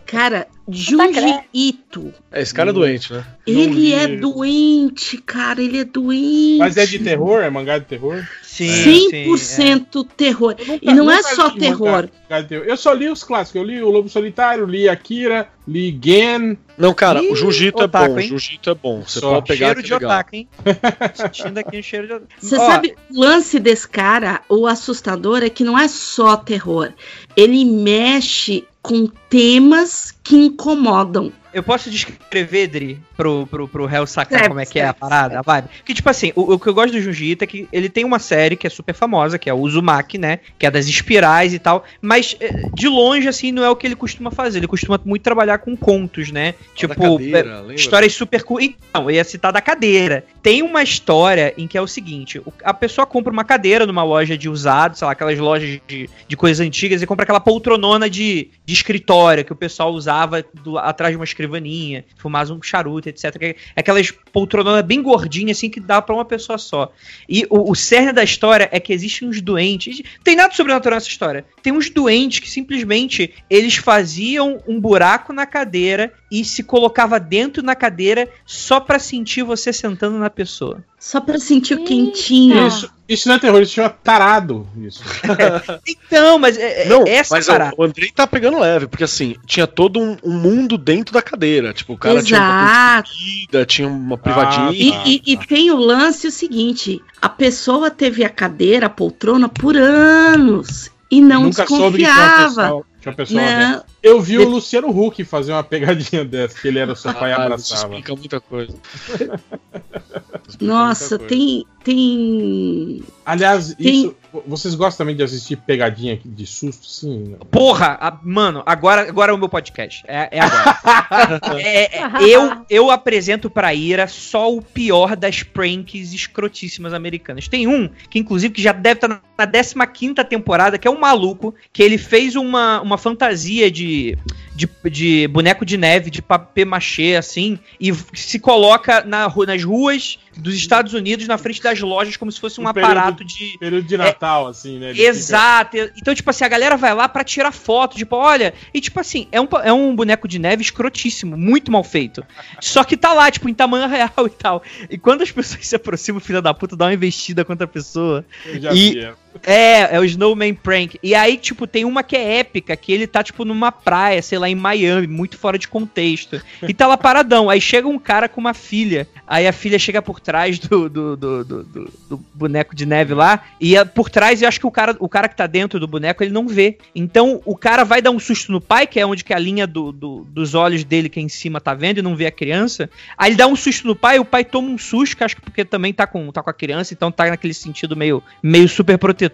Cara, 0.06 0.46
Junji 0.66 1.40
Ito. 1.52 2.12
É, 2.32 2.40
esse 2.40 2.54
cara 2.54 2.70
é 2.70 2.72
doente, 2.72 3.12
né? 3.12 3.22
Ele 3.46 3.92
é 3.92 4.06
doente, 4.16 5.18
cara, 5.18 5.60
ele 5.62 5.80
é 5.80 5.84
doente. 5.84 6.56
Mas 6.58 6.78
é 6.78 6.86
de 6.86 6.98
terror? 6.98 7.42
É 7.42 7.50
mangá 7.50 7.78
de 7.78 7.84
terror? 7.84 8.26
Sim, 8.42 9.10
100% 9.10 10.06
terror. 10.16 10.54
Eu 10.58 10.78
E 10.80 10.94
não 10.94 11.10
é 11.10 11.16
nunca 11.16 11.34
só 11.34 11.50
terror. 11.50 11.86
mangá- 11.90 12.08
mangá 12.30 12.42
terror. 12.48 12.64
Eu 12.66 12.76
só 12.78 12.94
li 12.94 13.10
os 13.10 13.22
clássicos. 13.22 13.60
Eu 13.60 13.66
li 13.66 13.82
o 13.82 13.90
Lobo 13.90 14.08
Solitário, 14.08 14.64
li 14.64 14.88
Akira, 14.88 15.48
li 15.66 15.98
Gen. 16.02 16.58
Não, 16.78 16.92
cara, 16.92 17.22
Ih, 17.22 17.32
o 17.32 17.36
Jiu-Jitsu 17.36 17.82
é 17.82 17.86
bom. 17.86 18.20
Jiu-Jitsu 18.20 18.70
é 18.70 18.74
bom. 18.74 19.02
Você 19.02 19.20
Só. 19.20 19.34
pode 19.34 19.46
pegar 19.46 19.66
cheiro 19.66 19.80
que 19.80 19.86
de 19.86 19.92
é 19.92 19.96
legal. 19.96 20.10
otaku, 20.10 20.36
hein? 20.36 20.48
Sentindo 21.14 21.58
aqui 21.58 21.78
um 21.78 21.82
cheiro 21.82 22.06
de 22.06 22.12
otaku. 22.12 22.32
Você 22.38 22.56
Ó, 22.56 22.66
sabe, 22.66 22.94
o 23.10 23.20
lance 23.20 23.58
desse 23.58 23.88
cara, 23.88 24.42
o 24.48 24.66
assustador 24.66 25.42
é 25.42 25.48
que 25.48 25.64
não 25.64 25.78
é 25.78 25.88
só 25.88 26.36
terror. 26.36 26.92
Ele 27.36 27.64
mexe 27.64 28.64
com 28.82 29.08
temas 29.28 30.14
que 30.22 30.36
incomodam. 30.36 31.32
Eu 31.52 31.62
posso 31.62 31.90
descrever, 31.90 32.66
Dri, 32.66 33.00
pro, 33.16 33.46
pro, 33.46 33.66
pro 33.66 33.86
réu 33.86 34.06
sacar 34.06 34.32
Escreve, 34.32 34.48
como 34.48 34.60
é 34.60 34.66
que 34.66 34.78
é 34.78 34.86
a 34.86 34.92
parada, 34.92 35.38
a 35.38 35.42
vibe? 35.42 35.68
Que, 35.86 35.94
tipo 35.94 36.08
assim, 36.10 36.30
o, 36.36 36.52
o 36.52 36.58
que 36.58 36.68
eu 36.68 36.74
gosto 36.74 36.92
do 36.92 37.00
Junji 37.00 37.30
Ito 37.30 37.44
é 37.44 37.46
que 37.46 37.66
ele 37.72 37.88
tem 37.88 38.04
uma 38.04 38.18
série 38.18 38.56
que 38.56 38.66
é 38.66 38.70
super 38.70 38.94
famosa, 38.94 39.38
que 39.38 39.48
é 39.48 39.54
o 39.54 39.58
Uzumaki, 39.58 40.18
né? 40.18 40.40
Que 40.58 40.66
é 40.66 40.70
das 40.70 40.86
espirais 40.86 41.54
e 41.54 41.58
tal. 41.58 41.82
Mas, 42.00 42.36
eh, 42.38 42.68
de 42.74 42.86
longe, 42.88 43.26
assim, 43.26 43.52
não 43.52 43.64
é 43.64 43.70
o 43.70 43.74
que 43.74 43.86
ele 43.86 43.96
costuma 43.96 44.30
fazer. 44.30 44.58
Ele 44.58 44.66
costuma 44.66 45.00
muito 45.02 45.22
trabalhar 45.22 45.55
com 45.58 45.76
contos, 45.76 46.30
né? 46.30 46.54
Tipo, 46.74 46.94
cadeira, 46.94 47.60
lembra? 47.60 47.74
histórias 47.74 48.12
super. 48.14 48.44
Então, 48.60 49.02
eu 49.04 49.10
ia 49.10 49.24
citar 49.24 49.52
da 49.52 49.60
cadeira. 49.60 50.24
Tem 50.42 50.62
uma 50.62 50.82
história 50.82 51.52
em 51.56 51.66
que 51.66 51.76
é 51.76 51.80
o 51.80 51.86
seguinte: 51.86 52.40
a 52.62 52.74
pessoa 52.74 53.06
compra 53.06 53.32
uma 53.32 53.44
cadeira 53.44 53.86
numa 53.86 54.02
loja 54.02 54.36
de 54.36 54.48
usados, 54.48 54.98
sei 54.98 55.06
lá, 55.06 55.12
aquelas 55.12 55.38
lojas 55.38 55.80
de, 55.86 56.08
de 56.28 56.36
coisas 56.36 56.64
antigas, 56.64 57.02
e 57.02 57.06
compra 57.06 57.24
aquela 57.24 57.40
poltronona 57.40 58.08
de, 58.10 58.50
de 58.64 58.74
escritório 58.74 59.44
que 59.44 59.52
o 59.52 59.56
pessoal 59.56 59.90
usava 59.92 60.44
do- 60.62 60.78
atrás 60.78 61.12
de 61.12 61.16
uma 61.16 61.24
escrivaninha, 61.24 62.04
fumava 62.16 62.52
um 62.52 62.62
charuto, 62.62 63.08
etc. 63.08 63.36
Que- 63.38 63.56
Aquelas 63.74 64.10
poltrononas 64.32 64.82
bem 64.84 65.02
gordinhas, 65.02 65.56
assim, 65.58 65.70
que 65.70 65.80
dá 65.80 66.00
pra 66.02 66.14
uma 66.14 66.24
pessoa 66.24 66.58
só. 66.58 66.92
E 67.28 67.46
o, 67.48 67.70
o 67.70 67.74
cerne 67.74 68.12
da 68.12 68.22
história 68.24 68.68
é 68.70 68.78
que 68.80 68.92
existem 68.92 69.28
uns 69.28 69.40
doentes. 69.40 70.02
Tem 70.22 70.36
nada 70.36 70.52
sobrenatural 70.54 70.96
nessa 70.96 71.08
história. 71.08 71.44
Tem 71.62 71.72
uns 71.72 71.88
doentes 71.90 72.38
que 72.40 72.50
simplesmente 72.50 73.32
eles 73.48 73.76
faziam 73.76 74.60
um 74.66 74.80
buraco 74.80 75.32
na 75.32 75.45
cadeira 75.46 76.12
e 76.30 76.44
se 76.44 76.62
colocava 76.62 77.18
dentro 77.18 77.62
na 77.62 77.74
cadeira 77.74 78.28
só 78.44 78.78
pra 78.80 78.98
sentir 78.98 79.42
você 79.42 79.72
sentando 79.72 80.18
na 80.18 80.28
pessoa. 80.28 80.84
Só 80.98 81.20
pra 81.20 81.38
sentir 81.38 81.74
o 81.74 81.84
quentinho. 81.84 82.66
Isso, 82.66 82.90
isso 83.08 83.28
não 83.28 83.36
é 83.36 83.38
terror, 83.38 83.62
isso 83.62 83.74
chama 83.74 83.90
tarado. 83.90 84.66
Isso. 84.76 85.02
Então, 85.86 86.38
mas 86.38 86.56
é, 86.56 86.82
é 86.84 86.88
Não, 86.88 87.04
essa 87.06 87.34
mas 87.34 87.46
parada. 87.46 87.74
o, 87.76 87.82
Andrei 87.82 88.10
tá 88.10 88.26
pegando 88.26 88.58
leve, 88.60 88.86
porque 88.86 89.04
assim, 89.04 89.36
tinha 89.46 89.66
todo 89.66 90.00
um, 90.00 90.16
um 90.24 90.32
mundo 90.32 90.76
dentro 90.78 91.12
da 91.12 91.20
cadeira. 91.22 91.72
Tipo, 91.72 91.94
o 91.94 91.98
cara 91.98 92.22
tinha 92.22 92.40
uma 92.40 92.62
Exato. 92.64 93.10
comida, 93.10 93.66
tinha 93.66 93.88
uma 93.88 94.16
privadinha. 94.18 94.70
E, 94.72 95.16
e- 95.16 95.22
e 95.32 95.36
tem 95.36 95.70
o 95.70 95.76
lance 95.76 96.26
o 96.26 96.30
seguinte: 96.32 97.00
a 97.20 97.28
pessoa 97.28 97.90
teve 97.90 98.24
a 98.24 98.28
cadeira, 98.28 98.86
a 98.86 98.90
poltrona 98.90 99.48
por 99.48 99.76
anos 99.76 100.90
e 101.10 101.20
não 101.20 101.44
Nunca 101.44 101.64
desconfiava. 101.64 102.82
Pessoa, 103.12 103.40
tinha 103.40 103.42
uma 103.42 103.46
pessoa 103.48 103.66
Não. 103.68 103.72
dentro. 103.78 103.86
Eu 104.02 104.20
vi 104.20 104.38
o 104.38 104.48
Luciano 104.48 104.88
Huck 104.88 105.24
fazer 105.24 105.52
uma 105.52 105.62
pegadinha 105.64 106.24
dessa, 106.26 106.60
que 106.60 106.68
ele 106.68 106.78
era 106.78 106.92
o 106.92 106.96
seu 106.96 107.12
pai 107.14 107.30
e 107.30 107.32
Ah, 107.32 107.36
isso 107.36 107.42
abraçava. 107.42 107.82
explica 107.94 108.14
muita 108.16 108.40
coisa. 108.40 108.74
Nossa, 110.60 111.18
tem 111.18 111.64
tem 111.86 113.02
Aliás, 113.24 113.74
Tem- 113.74 114.06
isso. 114.06 114.16
Vocês 114.46 114.74
gostam 114.74 115.04
também 115.04 115.16
de 115.16 115.22
assistir 115.22 115.56
pegadinha 115.56 116.20
de 116.22 116.46
susto, 116.46 116.86
sim? 116.86 117.36
Porra, 117.50 117.96
a- 118.00 118.18
mano, 118.22 118.62
agora, 118.66 119.08
agora 119.08 119.32
é 119.32 119.34
o 119.34 119.38
meu 119.38 119.48
podcast. 119.48 120.04
É, 120.06 120.28
é 120.32 120.40
agora. 120.40 120.80
É, 121.58 121.98
é, 121.98 122.02
eu, 122.22 122.64
eu 122.68 122.90
apresento 122.90 123.48
pra 123.48 123.72
Ira 123.72 124.06
só 124.08 124.52
o 124.52 124.60
pior 124.60 125.16
das 125.16 125.42
pranks 125.42 126.12
escrotíssimas 126.12 126.92
americanas. 126.92 127.48
Tem 127.48 127.66
um, 127.66 127.88
que 128.10 128.18
inclusive 128.18 128.52
que 128.52 128.62
já 128.62 128.72
deve 128.72 128.98
estar 128.98 129.22
na 129.36 129.86
15 129.86 130.14
temporada, 130.28 130.78
que 130.78 130.86
é 130.86 130.90
um 130.90 131.00
maluco, 131.00 131.54
que 131.72 131.82
ele 131.82 131.98
fez 131.98 132.36
uma, 132.36 132.80
uma 132.82 132.98
fantasia 132.98 133.70
de, 133.70 134.18
de, 134.56 134.68
de 134.90 135.28
boneco 135.28 135.64
de 135.66 135.76
neve, 135.76 136.10
de 136.10 136.22
papel 136.22 136.66
machê, 136.66 137.14
assim, 137.16 137.58
e 137.78 137.92
se 138.14 138.38
coloca 138.38 139.04
na, 139.04 139.28
nas 139.46 139.62
ruas 139.62 140.18
dos 140.36 140.54
Estados 140.54 140.92
Unidos, 140.94 141.26
na 141.28 141.38
frente 141.38 141.62
das 141.62 141.78
lojas, 141.80 142.16
como 142.16 142.30
se 142.32 142.40
fosse 142.40 142.60
um 142.60 142.64
período- 142.64 142.90
aparato 142.90 143.24
de, 143.24 143.56
Período 143.58 143.86
de 143.86 143.96
Natal, 143.96 144.46
assim, 144.48 144.78
né? 144.78 144.90
Ele 144.90 144.94
fica- 144.98 145.08
Exato. 145.08 145.76
Então, 145.96 146.14
tipo 146.14 146.28
assim, 146.30 146.44
a 146.44 146.48
galera 146.48 146.76
vai 146.76 146.94
lá 146.94 147.08
pra 147.08 147.22
tirar 147.24 147.52
foto, 147.52 147.96
tipo, 147.96 148.16
olha. 148.16 148.52
E, 148.72 148.80
tipo 148.80 148.98
assim, 149.00 149.28
é 149.32 149.40
um, 149.40 149.48
é 149.62 149.72
um 149.72 149.94
boneco 149.94 150.26
de 150.28 150.38
neve 150.38 150.62
escrotíssimo, 150.62 151.36
muito 151.36 151.70
mal 151.70 151.82
feito. 151.84 152.22
Só 152.60 152.82
que 152.84 152.96
tá 152.96 153.12
lá, 153.12 153.30
tipo, 153.30 153.48
em 153.48 153.54
tamanho 153.54 153.88
real 153.88 154.26
e 154.26 154.30
tal. 154.30 154.62
E 154.90 154.98
quando 154.98 155.22
as 155.22 155.30
pessoas 155.30 155.66
se 155.66 155.76
aproximam, 155.76 156.18
o 156.18 156.24
filho 156.24 156.42
da 156.42 156.52
puta 156.54 156.76
dá 156.76 156.86
uma 156.86 156.94
investida 156.94 157.44
contra 157.44 157.64
a 157.64 157.68
pessoa. 157.68 158.24
Eu 158.44 158.60
já 158.60 158.72
E- 158.74 158.90
vi, 158.92 159.08
é. 159.44 159.94
É, 159.94 160.00
o 160.00 160.04
Snowman 160.04 160.54
Prank. 160.54 160.98
E 161.02 161.14
aí, 161.14 161.36
tipo, 161.36 161.66
tem 161.66 161.84
uma 161.84 162.02
que 162.02 162.16
é 162.16 162.38
épica, 162.38 162.76
que 162.76 162.92
ele 162.92 163.06
tá, 163.06 163.22
tipo, 163.22 163.44
numa 163.44 163.70
praia, 163.72 164.22
sei 164.22 164.38
lá, 164.38 164.48
em 164.48 164.54
Miami, 164.54 165.06
muito 165.06 165.36
fora 165.38 165.58
de 165.58 165.68
contexto. 165.68 166.40
E 166.66 166.72
tá 166.74 166.86
lá 166.86 166.96
paradão. 166.96 167.48
Aí 167.50 167.60
chega 167.60 167.86
um 167.88 167.98
cara 167.98 168.28
com 168.28 168.40
uma 168.40 168.54
filha. 168.54 169.06
Aí 169.26 169.46
a 169.46 169.52
filha 169.52 169.78
chega 169.78 170.00
por 170.00 170.20
trás 170.20 170.58
do, 170.58 170.88
do, 170.88 171.16
do, 171.16 171.44
do- 171.44 171.64
do- 171.64 172.24
boneco 172.34 172.74
de 172.74 172.86
neve 172.86 173.14
lá. 173.14 173.42
E 173.60 173.74
por 173.86 174.08
trás, 174.10 174.40
eu 174.42 174.48
acho 174.48 174.60
que 174.60 174.66
o 174.66 174.70
cara, 174.70 174.96
o 175.00 175.08
cara 175.08 175.28
que 175.28 175.36
tá 175.36 175.46
dentro 175.46 175.78
do 175.80 175.86
boneco, 175.86 176.22
ele 176.22 176.32
não 176.32 176.46
vê. 176.46 176.78
Então, 176.94 177.40
o 177.44 177.56
cara 177.56 177.84
vai 177.84 178.00
dar 178.00 178.10
um 178.10 178.18
susto 178.18 178.52
no 178.52 178.60
pai, 178.60 178.86
que 178.86 179.00
é 179.00 179.06
onde 179.06 179.24
que 179.24 179.32
a 179.34 179.38
linha 179.38 179.66
do, 179.66 179.90
do- 179.92 180.24
dos 180.30 180.54
olhos 180.54 180.84
dele, 180.84 181.08
que 181.08 181.18
é 181.18 181.22
em 181.22 181.28
cima, 181.28 181.60
tá 181.60 181.74
vendo, 181.74 181.98
e 181.98 182.02
não 182.02 182.14
vê 182.16 182.26
a 182.26 182.30
criança. 182.30 182.88
Aí 183.16 183.30
ele 183.30 183.36
dá 183.36 183.46
um 183.46 183.56
susto 183.56 183.86
no 183.86 183.96
pai, 183.96 184.18
o 184.18 184.24
pai 184.24 184.44
toma 184.44 184.68
um 184.68 184.78
susto, 184.78 185.16
que 185.16 185.24
acho 185.24 185.36
que 185.36 185.42
porque 185.42 185.64
também 185.64 185.92
tá 185.92 186.06
com, 186.06 186.30
tá 186.30 186.42
com 186.42 186.50
a 186.50 186.54
criança, 186.54 186.94
então 186.94 187.10
tá 187.10 187.26
naquele 187.28 187.54
sentido 187.54 187.96
meio, 187.96 188.22
meio 188.42 188.68
super 188.68 188.96
protetor. 188.98 189.25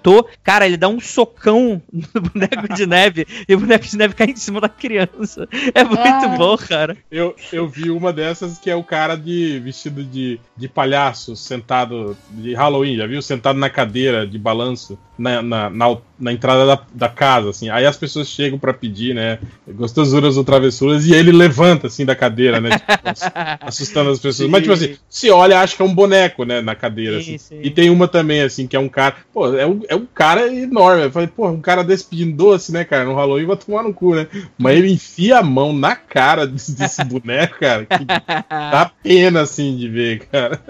Cara, 0.42 0.66
ele 0.66 0.76
dá 0.76 0.88
um 0.88 1.00
socão 1.00 1.80
no 1.92 2.20
boneco 2.20 2.74
de 2.74 2.86
neve 2.86 3.26
e 3.48 3.54
o 3.54 3.60
boneco 3.60 3.84
de 3.86 3.96
neve 3.96 4.14
cai 4.14 4.28
em 4.28 4.36
cima 4.36 4.60
da 4.60 4.68
criança. 4.68 5.48
É 5.74 5.84
muito 5.84 6.00
Ah. 6.02 6.36
bom, 6.36 6.56
cara. 6.56 6.96
Eu, 7.10 7.34
eu 7.52 7.68
vi 7.68 7.90
uma 7.90 8.12
dessas 8.12 8.58
que 8.58 8.70
é 8.70 8.76
o 8.76 8.82
cara 8.84 9.16
de 9.16 9.60
vestido 9.60 10.02
de, 10.04 10.38
de 10.56 10.68
palhaço, 10.68 11.36
sentado 11.36 12.16
de 12.30 12.54
Halloween, 12.54 12.96
já 12.96 13.06
viu? 13.06 13.22
Sentado 13.22 13.58
na 13.58 13.70
cadeira 13.70 14.26
de 14.26 14.38
balanço 14.38 14.98
na, 15.18 15.42
na, 15.42 15.70
na, 15.70 15.96
na 16.22 16.32
entrada 16.32 16.64
da, 16.64 16.80
da 16.94 17.08
casa, 17.08 17.50
assim. 17.50 17.68
Aí 17.68 17.84
as 17.84 17.96
pessoas 17.96 18.28
chegam 18.28 18.56
pra 18.58 18.72
pedir, 18.72 19.12
né? 19.12 19.40
Gostosuras 19.68 20.36
ou 20.36 20.44
travessuras, 20.44 21.04
e 21.04 21.12
ele 21.12 21.32
levanta, 21.32 21.88
assim, 21.88 22.04
da 22.04 22.14
cadeira, 22.14 22.60
né? 22.60 22.70
tipo, 22.78 22.92
ass- 23.04 23.32
assustando 23.60 24.10
as 24.10 24.20
pessoas. 24.20 24.48
Mas, 24.48 24.62
tipo 24.62 24.72
assim, 24.72 24.96
se 25.10 25.30
olha, 25.30 25.58
acha 25.60 25.74
que 25.74 25.82
é 25.82 25.84
um 25.84 25.94
boneco, 25.94 26.44
né? 26.44 26.60
Na 26.60 26.76
cadeira, 26.76 27.20
Sim, 27.20 27.34
assim. 27.34 27.38
sim. 27.38 27.60
E 27.62 27.70
tem 27.70 27.90
uma 27.90 28.06
também, 28.06 28.40
assim, 28.42 28.68
que 28.68 28.76
é 28.76 28.78
um 28.78 28.88
cara. 28.88 29.16
Pô, 29.34 29.52
é 29.56 29.66
um, 29.66 29.80
é 29.88 29.96
um 29.96 30.06
cara 30.06 30.46
enorme. 30.46 31.02
Eu 31.04 31.10
falei, 31.10 31.28
pô, 31.28 31.48
um 31.48 31.60
cara 31.60 31.82
desse 31.82 32.04
pedindo 32.04 32.36
doce, 32.36 32.70
né, 32.72 32.84
cara? 32.84 33.04
No 33.04 33.14
Halloween 33.16 33.46
vai 33.46 33.56
tomar 33.56 33.82
no 33.82 33.92
cu, 33.92 34.14
né? 34.14 34.28
Mas 34.56 34.78
ele 34.78 34.92
enfia 34.92 35.38
a 35.38 35.42
mão 35.42 35.72
na 35.72 35.96
cara 35.96 36.46
desse, 36.46 36.76
desse 36.76 37.02
boneco, 37.04 37.58
cara. 37.58 37.84
Que 37.84 38.04
dá 38.48 38.90
pena, 39.02 39.40
assim, 39.40 39.76
de 39.76 39.88
ver, 39.88 40.26
cara. 40.26 40.60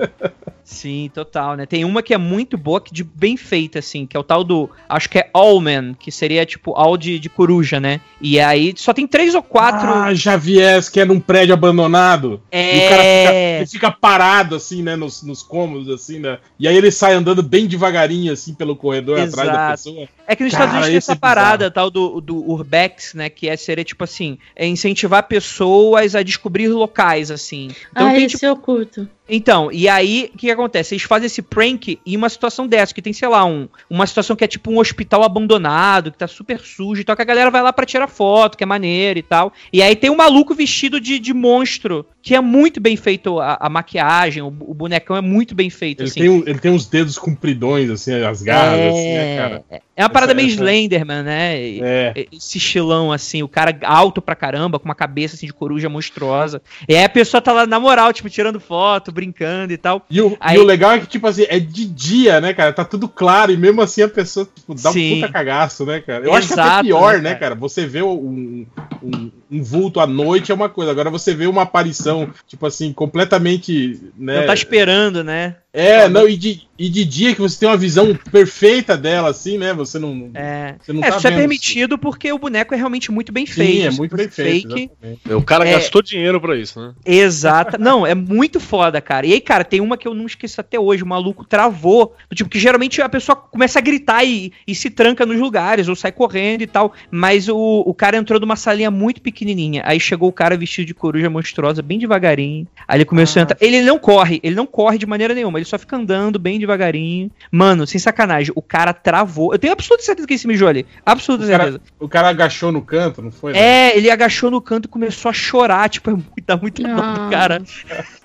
Sim, 0.65 1.11
total, 1.13 1.57
né? 1.57 1.67
Tem 1.67 1.85
uma 1.85 2.03
que 2.03 2.15
é 2.15 2.19
muito 2.19 2.57
boa, 2.57 2.81
que 2.81 2.93
de 2.93 3.03
bem 3.03 3.37
feita, 3.37 3.81
assim, 3.81 4.07
que 4.07 4.17
é 4.17 4.21
o 4.21 4.23
tal 4.23 4.45
do. 4.45 4.71
Acho 4.89 5.09
que 5.09 5.19
é 5.19 5.29
Allman, 5.35 5.95
que 5.95 6.11
seria 6.13 6.47
tipo 6.47 6.73
All 6.75 6.97
de, 6.97 7.19
de 7.19 7.29
coruja, 7.29 7.81
né? 7.81 8.01
E 8.21 8.39
aí 8.39 8.73
só 8.77 8.93
tem 8.93 9.07
três 9.07 9.35
ou 9.35 9.43
quatro. 9.43 9.89
Ah, 9.89 10.15
já 10.15 10.37
vi 10.37 10.61
essa, 10.61 10.91
que 10.91 11.01
é 11.01 11.05
num 11.05 11.19
prédio 11.19 11.53
abandonado. 11.53 12.41
É. 12.51 12.77
E 12.77 12.79
o 12.79 12.89
cara 12.89 13.03
fica, 13.03 13.35
ele 13.35 13.67
fica 13.67 13.91
parado, 13.91 14.55
assim, 14.55 14.83
né, 14.83 14.95
nos, 14.95 15.23
nos 15.23 15.43
cômodos, 15.43 15.89
assim, 15.89 16.21
né? 16.21 16.39
E 16.59 16.69
aí 16.69 16.77
ele 16.77 16.91
sai 16.91 17.15
andando 17.15 17.43
bem 17.43 17.67
devagarinho, 17.67 18.33
assim, 18.33 18.55
pelo 18.55 18.77
corredor 18.77 19.19
atrás 19.19 19.49
da 19.49 19.55
Exato. 19.55 19.71
pessoa. 19.73 20.09
É 20.33 20.37
que 20.37 20.45
nos 20.45 20.53
Cara, 20.55 20.65
Estados 20.65 20.87
Unidos 20.87 21.05
tem 21.05 21.13
essa 21.13 21.13
é 21.13 21.15
parada 21.15 21.71
tal 21.71 21.91
do, 21.91 22.19
do 22.19 22.39
Urbex, 22.51 23.13
né? 23.13 23.29
Que 23.29 23.51
é 23.51 23.57
seria 23.57 23.85
tipo 23.85 24.03
assim, 24.03 24.39
é 24.57 24.67
incentivar 24.67 25.25
pessoas 25.25 26.15
a 26.15 26.23
descobrir 26.23 26.69
locais, 26.69 27.31
assim. 27.31 27.69
Então 27.91 28.09
ah, 28.09 28.13
tem 28.13 28.25
esse 28.25 28.37
tipo. 28.37 28.47
eu 28.47 28.57
curto. 28.57 29.07
Então, 29.29 29.71
e 29.71 29.89
aí, 29.89 30.31
o 30.35 30.39
que, 30.39 30.47
que 30.47 30.51
acontece? 30.51 30.95
Eles 30.95 31.05
fazem 31.05 31.27
esse 31.27 31.43
prank 31.43 31.99
em 32.05 32.17
uma 32.17 32.29
situação 32.29 32.67
dessa, 32.67 32.93
que 32.93 33.01
tem, 33.01 33.13
sei 33.13 33.29
lá, 33.29 33.45
um, 33.45 33.69
uma 33.89 34.07
situação 34.07 34.35
que 34.35 34.45
é 34.45 34.49
tipo 34.49 34.71
um 34.71 34.79
hospital 34.79 35.23
abandonado, 35.23 36.11
que 36.11 36.19
tá 36.19 36.27
super 36.27 36.61
sujo 36.61 37.01
e 37.01 37.05
tal, 37.05 37.15
que 37.15 37.23
a 37.23 37.27
galera 37.27 37.51
vai 37.51 37.63
lá 37.63 37.73
pra 37.73 37.87
tirar 37.87 38.09
foto, 38.09 38.57
que 38.57 38.65
é 38.65 38.67
maneiro 38.67 39.19
e 39.19 39.23
tal. 39.23 39.53
E 39.73 39.83
aí 39.83 39.95
tem 39.95 40.11
um 40.11 40.17
maluco 40.17 40.55
vestido 40.55 41.01
de, 41.01 41.19
de 41.19 41.33
monstro, 41.33 42.07
que 42.23 42.35
é 42.37 42.41
muito 42.41 42.81
bem 42.81 42.97
feito 42.97 43.41
a, 43.41 43.59
a 43.61 43.69
maquiagem, 43.69 44.43
o, 44.43 44.47
o 44.47 44.73
bonecão 44.73 45.17
é 45.17 45.21
muito 45.21 45.55
bem 45.57 45.69
feito, 45.69 46.01
Ele, 46.03 46.09
assim. 46.09 46.21
tem, 46.21 46.29
um- 46.29 46.43
ele 46.47 46.59
tem 46.61 46.71
uns 46.71 46.87
dedos 46.87 47.19
compridões, 47.19 47.91
assim, 47.91 48.15
as 48.23 48.41
garras, 48.43 48.79
assim, 48.95 49.13
né, 49.15 49.37
cara? 49.37 49.65
É 49.97 50.03
uma 50.05 50.09
parada 50.09 50.33
Essa- 50.33 50.37
meio 50.37 50.47
essa- 50.47 50.57
Slenderman, 50.63 51.23
né? 51.25 51.61
É. 51.81 52.27
Esse 52.33 52.59
estilão, 52.59 53.13
assim, 53.13 53.43
o 53.43 53.49
cara 53.49 53.77
alto 53.83 54.23
pra 54.23 54.35
caramba, 54.37 54.79
com 54.79 54.85
uma 54.85 54.95
cabeça 54.95 55.35
assim 55.35 55.47
de 55.47 55.53
coruja 55.53 55.89
monstruosa. 55.89 56.63
E 56.89 56.95
aí 56.97 57.05
a 57.05 57.09
pessoa 57.09 57.41
tá 57.43 57.53
lá 57.53 57.67
na 57.67 57.81
moral, 57.81 58.13
tipo, 58.13 58.31
tirando 58.31 58.61
foto, 58.61 59.11
brincando 59.13 59.73
e 59.73 59.77
tal. 59.77 60.07
E 60.09 60.21
o, 60.21 60.37
Aí- 60.41 60.57
e 60.57 60.61
o 60.61 60.65
legal 60.65 60.93
é 60.93 61.01
que, 61.01 61.07
tipo 61.07 61.27
assim, 61.27 61.45
é 61.49 61.59
de 61.59 61.85
dia, 61.87 62.41
né, 62.41 62.55
cara? 62.55 62.73
Tá 62.73 62.85
tudo 62.85 63.09
claro, 63.09 63.51
e 63.53 63.57
mesmo 63.57 63.83
assim 63.83 64.03
a 64.03 64.09
pessoa 64.09 64.49
tipo, 64.55 64.75
dá 64.75 64.93
Sim. 64.93 65.15
um 65.15 65.21
puta 65.23 65.33
cagaço, 65.33 65.85
né, 65.85 66.01
cara? 66.01 66.25
Eu 66.25 66.33
acho 66.35 66.47
que 66.47 66.53
Exato, 66.55 66.85
pior, 66.85 67.15
né, 67.15 67.21
né, 67.21 67.29
cara? 67.31 67.41
cara? 67.41 67.55
Você 67.57 67.85
vê 67.85 68.01
um, 68.03 68.65
um, 69.03 69.31
um 69.53 69.63
vulto 69.63 70.01
à 70.01 70.07
noite 70.07 70.51
é 70.51 70.55
uma 70.55 70.71
coisa, 70.71 70.91
agora 70.91 71.11
você 71.11 71.35
vê 71.35 71.47
uma 71.47 71.63
aparição, 71.63 72.31
tipo 72.49 72.65
assim, 72.65 72.91
completamente. 72.93 74.01
Né, 74.17 74.41
Não 74.41 74.47
tá 74.47 74.55
esperando, 74.55 75.23
né? 75.23 75.57
É, 75.75 76.07
não, 76.07 76.29
e 76.29 76.37
de, 76.37 76.69
e 76.79 76.91
de 76.91 77.03
dia 77.05 77.35
que 77.35 77.41
você 77.41 77.61
tem 77.61 77.69
uma 77.69 77.79
visão 77.79 78.15
perfeita 78.31 78.95
dela, 78.95 79.31
assim, 79.31 79.57
né? 79.57 79.73
Você 79.73 79.99
não. 79.99 80.31
É, 80.35 80.75
Você 80.79 80.93
não 80.93 81.03
é 81.03 81.11
tá 81.11 81.17
isso 81.17 81.29
é 81.29 81.31
permitido 81.31 81.97
porque 81.97 82.31
o 82.31 82.39
boneco 82.39 82.75
é 82.75 82.77
realmente 82.77 83.11
muito 83.11 83.33
bem 83.33 83.47
Sim, 83.47 83.53
feito. 83.55 83.87
é 83.87 83.91
Se 83.91 83.97
muito 83.97 84.15
bem 84.15 84.29
feito. 84.29 84.67
Exatamente. 84.77 85.33
O 85.35 85.41
cara 85.43 85.67
É. 85.67 85.73
gastou 85.73 86.03
dinheiro 86.03 86.39
pra 86.39 86.57
isso, 86.59 86.79
né? 86.79 86.93
Exata. 87.07 87.79
Não, 87.79 88.07
é 88.07 88.15
muito 88.15 88.61
foda, 88.61 89.01
cara. 89.01 89.27
E 89.27 89.33
aí, 89.33 89.41
cara, 89.41 89.65
tem 89.65 89.81
uma 89.81 89.97
que 89.97 90.07
eu 90.07 90.13
não 90.13 90.27
esqueço 90.27 90.61
até 90.61 90.79
hoje. 90.79 91.03
O 91.03 91.07
maluco 91.07 91.43
travou. 91.43 92.15
Do 92.29 92.37
tipo, 92.37 92.51
que 92.51 92.59
geralmente 92.59 93.01
a 93.01 93.09
pessoa 93.09 93.35
começa 93.35 93.79
a 93.79 93.83
gritar 93.83 94.25
e, 94.25 94.53
e 94.67 94.75
se 94.75 94.91
tranca 94.91 95.25
nos 95.25 95.41
lugares, 95.41 95.89
ou 95.89 95.97
sai 95.97 96.13
correndo 96.13 96.61
e 96.61 96.67
tal. 96.67 96.93
Mas 97.11 97.49
o, 97.49 97.57
o 97.57 97.95
cara 97.95 98.19
entrou 98.19 98.39
numa 98.39 98.57
salinha 98.57 98.91
muito 98.91 99.23
pequenininha. 99.23 99.83
Aí 99.87 99.99
chegou 99.99 100.29
o 100.29 100.33
cara 100.33 100.55
vestido 100.55 100.87
de 100.87 100.93
coruja 100.95 101.31
monstruosa, 101.31 101.81
bem 101.81 101.99
devagarinho. 101.99 102.67
Aí 102.87 102.99
ele 102.99 103.07
começou 103.07 103.41
a 103.41 103.43
entrar. 103.45 103.57
Ele 103.59 103.81
não 103.81 103.99
corre, 103.99 104.39
ele 104.43 104.55
não 104.55 104.67
corre 104.67 104.99
de 104.99 105.07
maneira 105.07 105.33
nenhuma. 105.33 105.62
Ele 105.63 105.69
só 105.69 105.79
fica 105.79 105.97
andando 105.97 106.39
bem 106.39 106.59
devagarinho. 106.59 107.31
Mano, 107.51 107.87
sem 107.87 107.99
sacanagem, 107.99 108.53
o 108.55 108.63
cara 108.63 108.93
travou. 108.93 109.53
Eu 109.53 109.59
tenho 109.59 109.73
absoluta 109.73 110.03
certeza 110.05 110.27
que 110.27 110.35
ele 110.35 110.39
se 110.39 110.47
mijou 110.47 110.69
ali. 110.69 110.85
Absoluta 111.07 111.45
O 111.45 111.49
cara, 111.49 111.63
certeza. 111.65 111.81
o 112.01 112.09
cara 112.09 112.29
agachou 112.29 112.73
no 112.73 112.83
canto, 112.83 113.23
não 113.23 113.31
foi? 113.31 113.53
né? 113.53 113.59
É, 113.61 113.97
ele 113.97 114.11
agachou 114.11 114.51
no 114.51 114.61
canto 114.61 114.87
e 114.87 114.89
começou 114.89 115.29
a 115.31 115.33
chorar, 115.33 115.89
tipo, 115.89 116.11
é 116.11 116.15
muito, 116.15 116.33
dá 116.47 116.57
dó 116.57 117.03
Ah. 117.03 117.13
do 117.15 117.31
cara. 117.31 117.63